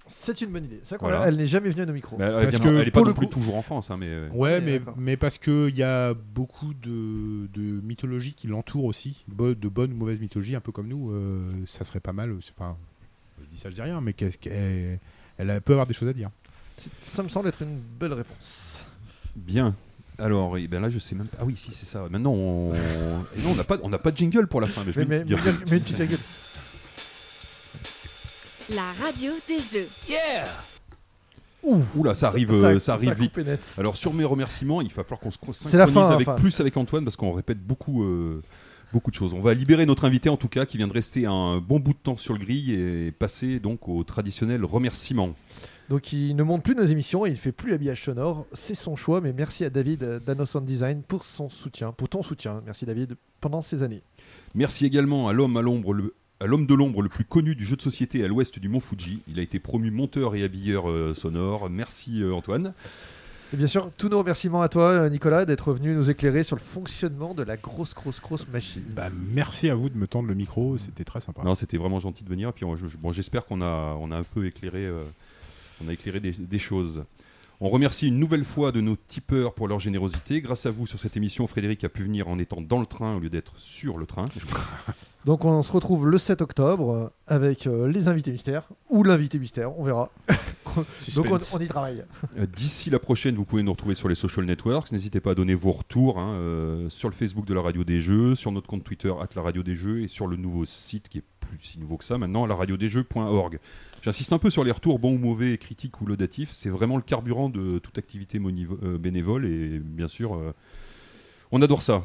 C'est 0.09 0.41
une 0.41 0.51
bonne 0.51 0.65
idée. 0.65 0.81
C'est 0.85 0.91
vrai 0.91 0.99
qu'on 0.99 1.07
Voilà. 1.07 1.21
l'a- 1.23 1.29
elle 1.29 1.37
n'est 1.37 1.47
jamais 1.47 1.69
venue 1.71 1.83
à 1.83 1.87
nos 1.87 1.93
micros. 1.93 2.17
Bah, 2.17 2.27
elle, 2.27 2.45
Parce 2.45 2.57
vient- 2.57 2.65
que 2.73 2.77
elle 2.79 2.89
est 2.89 2.91
pas 2.93 3.01
pour 3.01 3.07
non 3.07 3.09
le 3.11 3.15
plus 3.17 3.27
coup- 3.27 3.33
toujours 3.35 3.57
en 3.57 3.63
France, 3.63 3.91
hein, 3.91 3.97
mais 3.99 4.07
euh, 4.09 4.29
Ouais, 4.33 4.61
mais, 4.61 4.81
mais 4.97 5.17
parce 5.17 5.39
qu'il 5.39 5.75
y 5.75 5.83
a 5.83 6.15
beaucoup 6.15 6.75
de, 6.75 7.49
de 7.53 7.81
mythologie 7.83 8.35
qui 8.35 8.47
l'entourent 8.47 8.85
aussi, 8.85 9.25
de 9.29 9.69
bonnes 9.69 9.93
ou 9.93 9.97
mauvaises 9.97 10.21
mythologies, 10.21 10.55
un 10.55 10.61
peu 10.61 10.71
comme 10.73 10.89
nous. 10.89 11.11
euh, 11.13 11.51
ça 11.67 11.85
serait 11.85 12.01
pas 12.01 12.13
mal. 12.13 12.35
Enfin, 12.57 12.77
je 13.41 13.47
dis 13.51 13.59
ça, 13.59 13.69
je 13.71 13.75
dis 13.75 13.83
rien, 13.83 14.01
mais 14.01 14.13
qu'est-ce 14.13 14.39
qu'elle 14.39 14.99
elle 15.39 15.51
a- 15.51 15.61
peut 15.61 15.73
avoir 15.73 15.87
des 15.87 15.95
choses 15.95 16.09
à 16.09 16.13
dire. 16.13 16.31
Ça 17.03 17.23
me 17.23 17.29
semble 17.29 17.49
être 17.49 17.63
une 17.63 17.79
belle 17.99 18.13
réponse. 18.13 18.87
bien. 19.35 19.75
Alors, 20.19 20.57
eh 20.57 20.67
ben 20.67 20.81
là, 20.81 20.89
je 20.89 20.99
sais 20.99 21.15
même 21.15 21.27
pas. 21.27 21.39
Ah 21.43 21.45
oui, 21.45 21.57
si, 21.57 21.73
c'est 21.73 21.85
ça. 21.85 22.07
Maintenant, 22.11 22.33
on, 22.33 22.73
et 23.37 23.43
non, 23.43 23.51
on 23.51 23.55
n'a 23.55 23.65
pas, 23.65 23.77
on 23.83 23.89
n'a 23.91 23.99
pas 23.99 24.11
de 24.13 24.17
jingle 24.17 24.47
pour 24.47 24.63
la 24.63 24.67
fin. 24.67 24.83
Mais 24.87 24.93
je 24.93 25.01
Mais, 25.01 25.25
mais. 25.25 25.81
La 28.75 28.93
radio 29.01 29.31
des 29.47 29.61
jeux. 29.61 29.87
Yeah! 30.09 30.45
Oula, 31.95 32.17
ça 32.17 32.27
arrive, 32.27 32.53
euh, 32.53 32.81
ça 32.81 32.95
arrive 32.95 33.11
a 33.11 33.15
vite. 33.15 33.37
net. 33.39 33.61
Alors 33.79 33.97
sur 33.97 34.13
mes 34.13 34.25
remerciements, 34.25 34.81
il 34.83 34.89
va 34.89 35.05
falloir 35.05 35.21
qu'on 35.21 35.31
se 35.31 35.39
C'est 35.53 35.77
la 35.77 35.87
synchronise 35.87 36.09
fin, 36.09 36.15
avec 36.15 36.29
enfin. 36.29 36.41
plus 36.41 36.59
avec 36.59 36.77
Antoine 36.77 37.05
parce 37.05 37.15
qu'on 37.17 37.31
répète 37.33 37.61
beaucoup, 37.61 38.03
euh, 38.03 38.43
beaucoup 38.93 39.11
de 39.13 39.17
choses. 39.17 39.35
On 39.35 39.41
va 39.41 39.55
libérer 39.55 39.87
notre 39.87 40.05
invité 40.05 40.29
en 40.29 40.37
tout 40.37 40.49
cas 40.49 40.67
qui 40.67 40.79
vient 40.79 40.89
de 40.89 40.93
rester 40.93 41.27
un 41.27 41.59
bon 41.59 41.79
bout 41.79 41.93
de 41.93 41.99
temps 41.99 42.17
sur 42.17 42.35
le 42.35 42.41
grill 42.41 42.73
et 42.73 43.13
passer 43.13 43.61
donc 43.61 43.89
au 43.89 44.03
traditionnel 44.03 44.65
remerciement. 44.65 45.35
Donc 45.89 46.13
il 46.13 46.35
ne 46.35 46.43
monte 46.43 46.65
plus 46.65 46.75
nos 46.75 46.85
émissions 46.87 47.25
et 47.25 47.31
il 47.31 47.37
fait 47.37 47.53
plus 47.53 47.71
l'habillage 47.71 48.03
sonore. 48.05 48.47
C'est 48.53 48.75
son 48.75 48.97
choix, 48.97 49.21
mais 49.21 49.33
merci 49.33 49.65
à 49.65 49.71
David 49.71 50.03
euh, 50.03 50.19
d'Anno 50.19 50.45
Sound 50.45 50.67
Design 50.67 51.03
pour 51.07 51.25
son 51.25 51.49
soutien, 51.49 51.93
pour 51.93 52.09
ton 52.09 52.23
soutien. 52.23 52.63
Merci 52.67 52.85
David 52.85 53.17
pendant 53.41 53.63
ces 53.63 53.85
années. 53.85 54.03
Merci 54.57 54.87
également 54.87 55.29
à 55.29 55.33
l'homme 55.33 55.57
à 55.57 55.63
l'ombre 55.63 55.93
le 55.93 56.15
l'homme 56.45 56.67
de 56.67 56.75
l'ombre 56.75 57.03
le 57.03 57.09
plus 57.09 57.25
connu 57.25 57.55
du 57.55 57.65
jeu 57.65 57.77
de 57.77 57.83
société 57.83 58.23
à 58.25 58.29
l'ouest 58.29 58.59
du 58.59 58.69
Mont 58.69 58.81
Fuji. 58.81 59.21
Il 59.29 59.39
a 59.39 59.43
été 59.43 59.59
promu 59.59 59.91
monteur 59.91 60.35
et 60.35 60.43
habilleur 60.43 60.91
euh, 60.91 61.15
sonore. 61.15 61.71
Merci 61.71 62.23
euh, 62.23 62.35
Antoine. 62.35 62.75
Et 63.53 63.57
bien 63.57 63.69
sûr, 63.69 63.91
tous 63.97 64.09
nos 64.09 64.19
remerciements 64.19 64.61
à 64.61 64.69
toi, 64.69 64.89
euh, 64.91 65.09
Nicolas, 65.09 65.45
d'être 65.45 65.73
venu 65.73 65.95
nous 65.95 66.11
éclairer 66.11 66.43
sur 66.43 66.57
le 66.57 66.61
fonctionnement 66.61 67.33
de 67.33 67.45
la 67.45 67.57
grosse, 67.57 67.95
grosse, 67.95 68.21
grosse 68.21 68.47
machine. 68.49 68.83
Bah, 68.95 69.09
merci 69.33 69.71
à 69.71 69.75
vous 69.77 69.89
de 69.89 69.97
me 69.97 70.09
tendre 70.09 70.29
le 70.29 70.35
micro, 70.35 70.77
c'était 70.79 71.05
très 71.05 71.21
sympa. 71.21 71.43
Non, 71.45 71.55
c'était 71.55 71.77
vraiment 71.77 72.01
gentil 72.01 72.25
de 72.25 72.29
venir. 72.29 72.49
Et 72.49 72.53
puis, 72.53 72.65
on- 72.65 72.75
je- 72.75 72.89
je- 72.89 72.97
bon, 72.97 73.13
j'espère 73.13 73.47
qu'on 73.47 73.63
a, 73.63 73.97
on 74.01 74.11
a 74.11 74.17
un 74.17 74.25
peu 74.25 74.47
éclairé, 74.47 74.85
euh, 74.85 75.05
on 75.85 75.89
a 75.89 75.93
éclairé 75.93 76.19
des, 76.19 76.33
des 76.33 76.59
choses. 76.59 77.05
On 77.61 77.69
remercie 77.71 78.09
une 78.09 78.19
nouvelle 78.19 78.45
fois 78.45 78.73
de 78.73 78.81
nos 78.81 78.97
tipeurs 78.97 79.55
pour 79.55 79.69
leur 79.69 79.79
générosité. 79.81 80.41
Grâce 80.43 80.67
à 80.67 80.71
vous, 80.73 80.87
sur 80.89 80.99
cette 80.99 81.17
émission, 81.17 81.47
Frédéric 81.47 81.85
a 81.85 81.89
pu 81.89 82.03
venir 82.03 82.29
en 82.29 82.39
étant 82.41 82.61
dans 82.61 82.81
le 82.81 82.85
train 82.87 83.15
au 83.17 83.21
lieu 83.21 83.31
d'être 83.31 83.55
sur 83.59 83.97
le 83.97 84.05
train. 84.07 84.27
Donc 85.27 85.45
on 85.45 85.65
se 85.65 85.73
retrouve 85.73 86.09
le 86.09 86.19
7 86.19 86.41
octobre 86.41 87.11
avec 87.27 87.67
euh, 87.67 87.89
les 87.89 88.07
invités 88.07 88.31
mystères 88.31 88.69
ou 88.89 89.03
l'invité 89.03 89.41
mystère, 89.41 89.77
on 89.77 89.83
verra. 89.83 90.13
Donc 91.17 91.27
on, 91.31 91.39
on 91.53 91.59
y 91.59 91.67
travaille. 91.67 92.05
Euh, 92.39 92.47
D'ici 92.47 92.91
la 92.91 93.01
prochaine, 93.01 93.35
vous 93.35 93.45
pouvez 93.45 93.65
nous 93.65 93.73
retrouver 93.73 93.97
sur 93.97 94.09
les 94.09 94.15
social 94.15 94.47
networks. 94.47 94.93
N'hésitez 94.93 95.19
pas 95.19 95.33
à 95.33 95.35
donner 95.35 95.57
vos 95.57 95.73
retours 95.73 96.21
hein, 96.21 96.35
euh, 96.35 96.89
sur 96.91 97.09
le 97.09 97.15
Facebook 97.15 97.45
de 97.45 97.55
la 97.55 97.61
Radio 97.61 97.83
des 97.83 98.01
Jeux, 98.01 98.37
sur 98.37 98.53
notre 98.53 98.69
compte 98.69 98.85
Twitter 98.85 99.13
la 99.35 99.43
Radio 99.43 99.65
des 99.65 99.75
Jeux 99.75 100.03
et 100.03 100.07
sur 100.09 100.29
le 100.29 100.37
nouveau 100.37 100.65
site 100.65 101.09
qui 101.09 101.19
est 101.19 101.25
plus 101.41 101.59
si 101.61 101.81
nouveau 101.81 101.97
que 101.97 102.05
ça 102.05 102.19
maintenant, 102.19 102.47
la 102.47 102.55
radiodesjeux.org. 102.55 103.59
J'insiste 104.03 104.33
un 104.33 104.39
peu 104.39 104.51
sur 104.51 104.63
les 104.63 104.71
retours 104.71 105.01
bons 105.01 105.15
ou 105.15 105.19
mauvais, 105.19 105.59
critiques 105.59 106.01
ou 106.01 106.07
laudatifs. 106.07 106.51
C'est 106.53 106.71
vraiment 106.71 106.97
le 106.97 107.03
carburant 107.03 107.49
de 107.49 107.81
toute 107.81 107.99
activité 107.99 108.39
bénévole 108.39 109.45
et 109.45 109.81
bien 109.81 110.07
sûr, 110.07 110.37
euh, 110.37 110.53
on 111.51 111.63
adore 111.63 111.83
ça. 111.83 112.05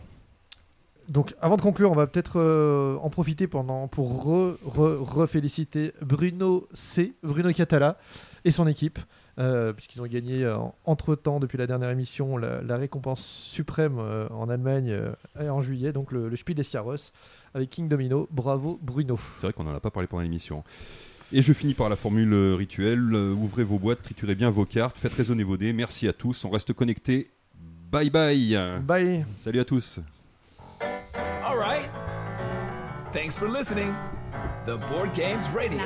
Donc 1.12 1.36
avant 1.42 1.58
de 1.58 1.62
conclure, 1.62 1.92
on 1.92 1.96
va 1.96 2.08
peut-être 2.08 2.40
euh, 2.40 2.96
en 3.02 3.10
profiter 3.10 3.46
pendant, 3.46 3.90
pour 3.90 4.24
re, 4.24 4.56
re- 4.66 4.96
reféliciter 5.04 5.92
Bruno 6.02 6.70
C, 6.74 7.16
Bruno 7.22 7.52
Catala 7.52 7.98
et 8.46 8.52
son 8.52 8.66
équipe, 8.66 8.98
euh, 9.38 9.74
puisqu'ils 9.74 10.02
ont 10.02 10.08
gagné 10.08 10.46
euh, 10.46 10.56
entre-temps, 10.86 11.42
depuis 11.42 11.58
la 11.58 11.68
dernière 11.68 11.90
émission, 11.90 12.38
la, 12.38 12.62
la 12.62 12.78
récompense 12.78 13.26
suprême 13.26 14.00
en 14.00 14.50
Allemagne 14.50 14.90
euh, 14.90 15.50
en 15.50 15.62
juillet, 15.62 15.92
donc 15.92 16.14
le, 16.14 16.30
le 16.30 16.36
Spiel 16.38 16.56
des 16.56 16.64
Jahres 16.64 17.12
avec 17.54 17.70
King 17.70 17.90
Domino. 17.90 18.30
Bravo 18.32 18.80
Bruno. 18.82 19.20
C'est 19.40 19.48
vrai 19.48 19.54
qu'on 19.54 19.66
n'en 19.66 19.76
a 19.76 19.82
pas 19.82 19.92
parlé 19.92 20.08
pendant 20.08 20.24
l'émission. 20.24 20.64
Et 21.34 21.42
je 21.42 21.52
finis 21.52 21.74
par 21.74 21.90
la 21.90 21.98
formule 21.98 22.34
rituelle. 22.54 23.14
Ouvrez 23.14 23.66
vos 23.66 23.80
boîtes, 23.80 24.02
triturez 24.02 24.36
bien 24.36 24.50
vos 24.50 24.66
cartes, 24.66 24.98
faites 24.98 25.14
résonner 25.14 25.44
vos 25.44 25.58
dés. 25.58 25.74
Merci 25.74 26.08
à 26.08 26.14
tous. 26.14 26.46
On 26.46 26.50
reste 26.50 26.72
connectés. 26.72 27.28
Bye 27.92 28.10
bye. 28.10 28.58
Bye. 28.82 29.26
Salut 29.40 29.60
à 29.60 29.66
tous. 29.66 30.00
All 31.44 31.58
right. 31.58 31.90
Thanks 33.12 33.38
for 33.38 33.48
listening. 33.50 33.96
The 34.66 34.78
Board 34.78 35.14
Games 35.14 35.50
Radio. 35.50 35.80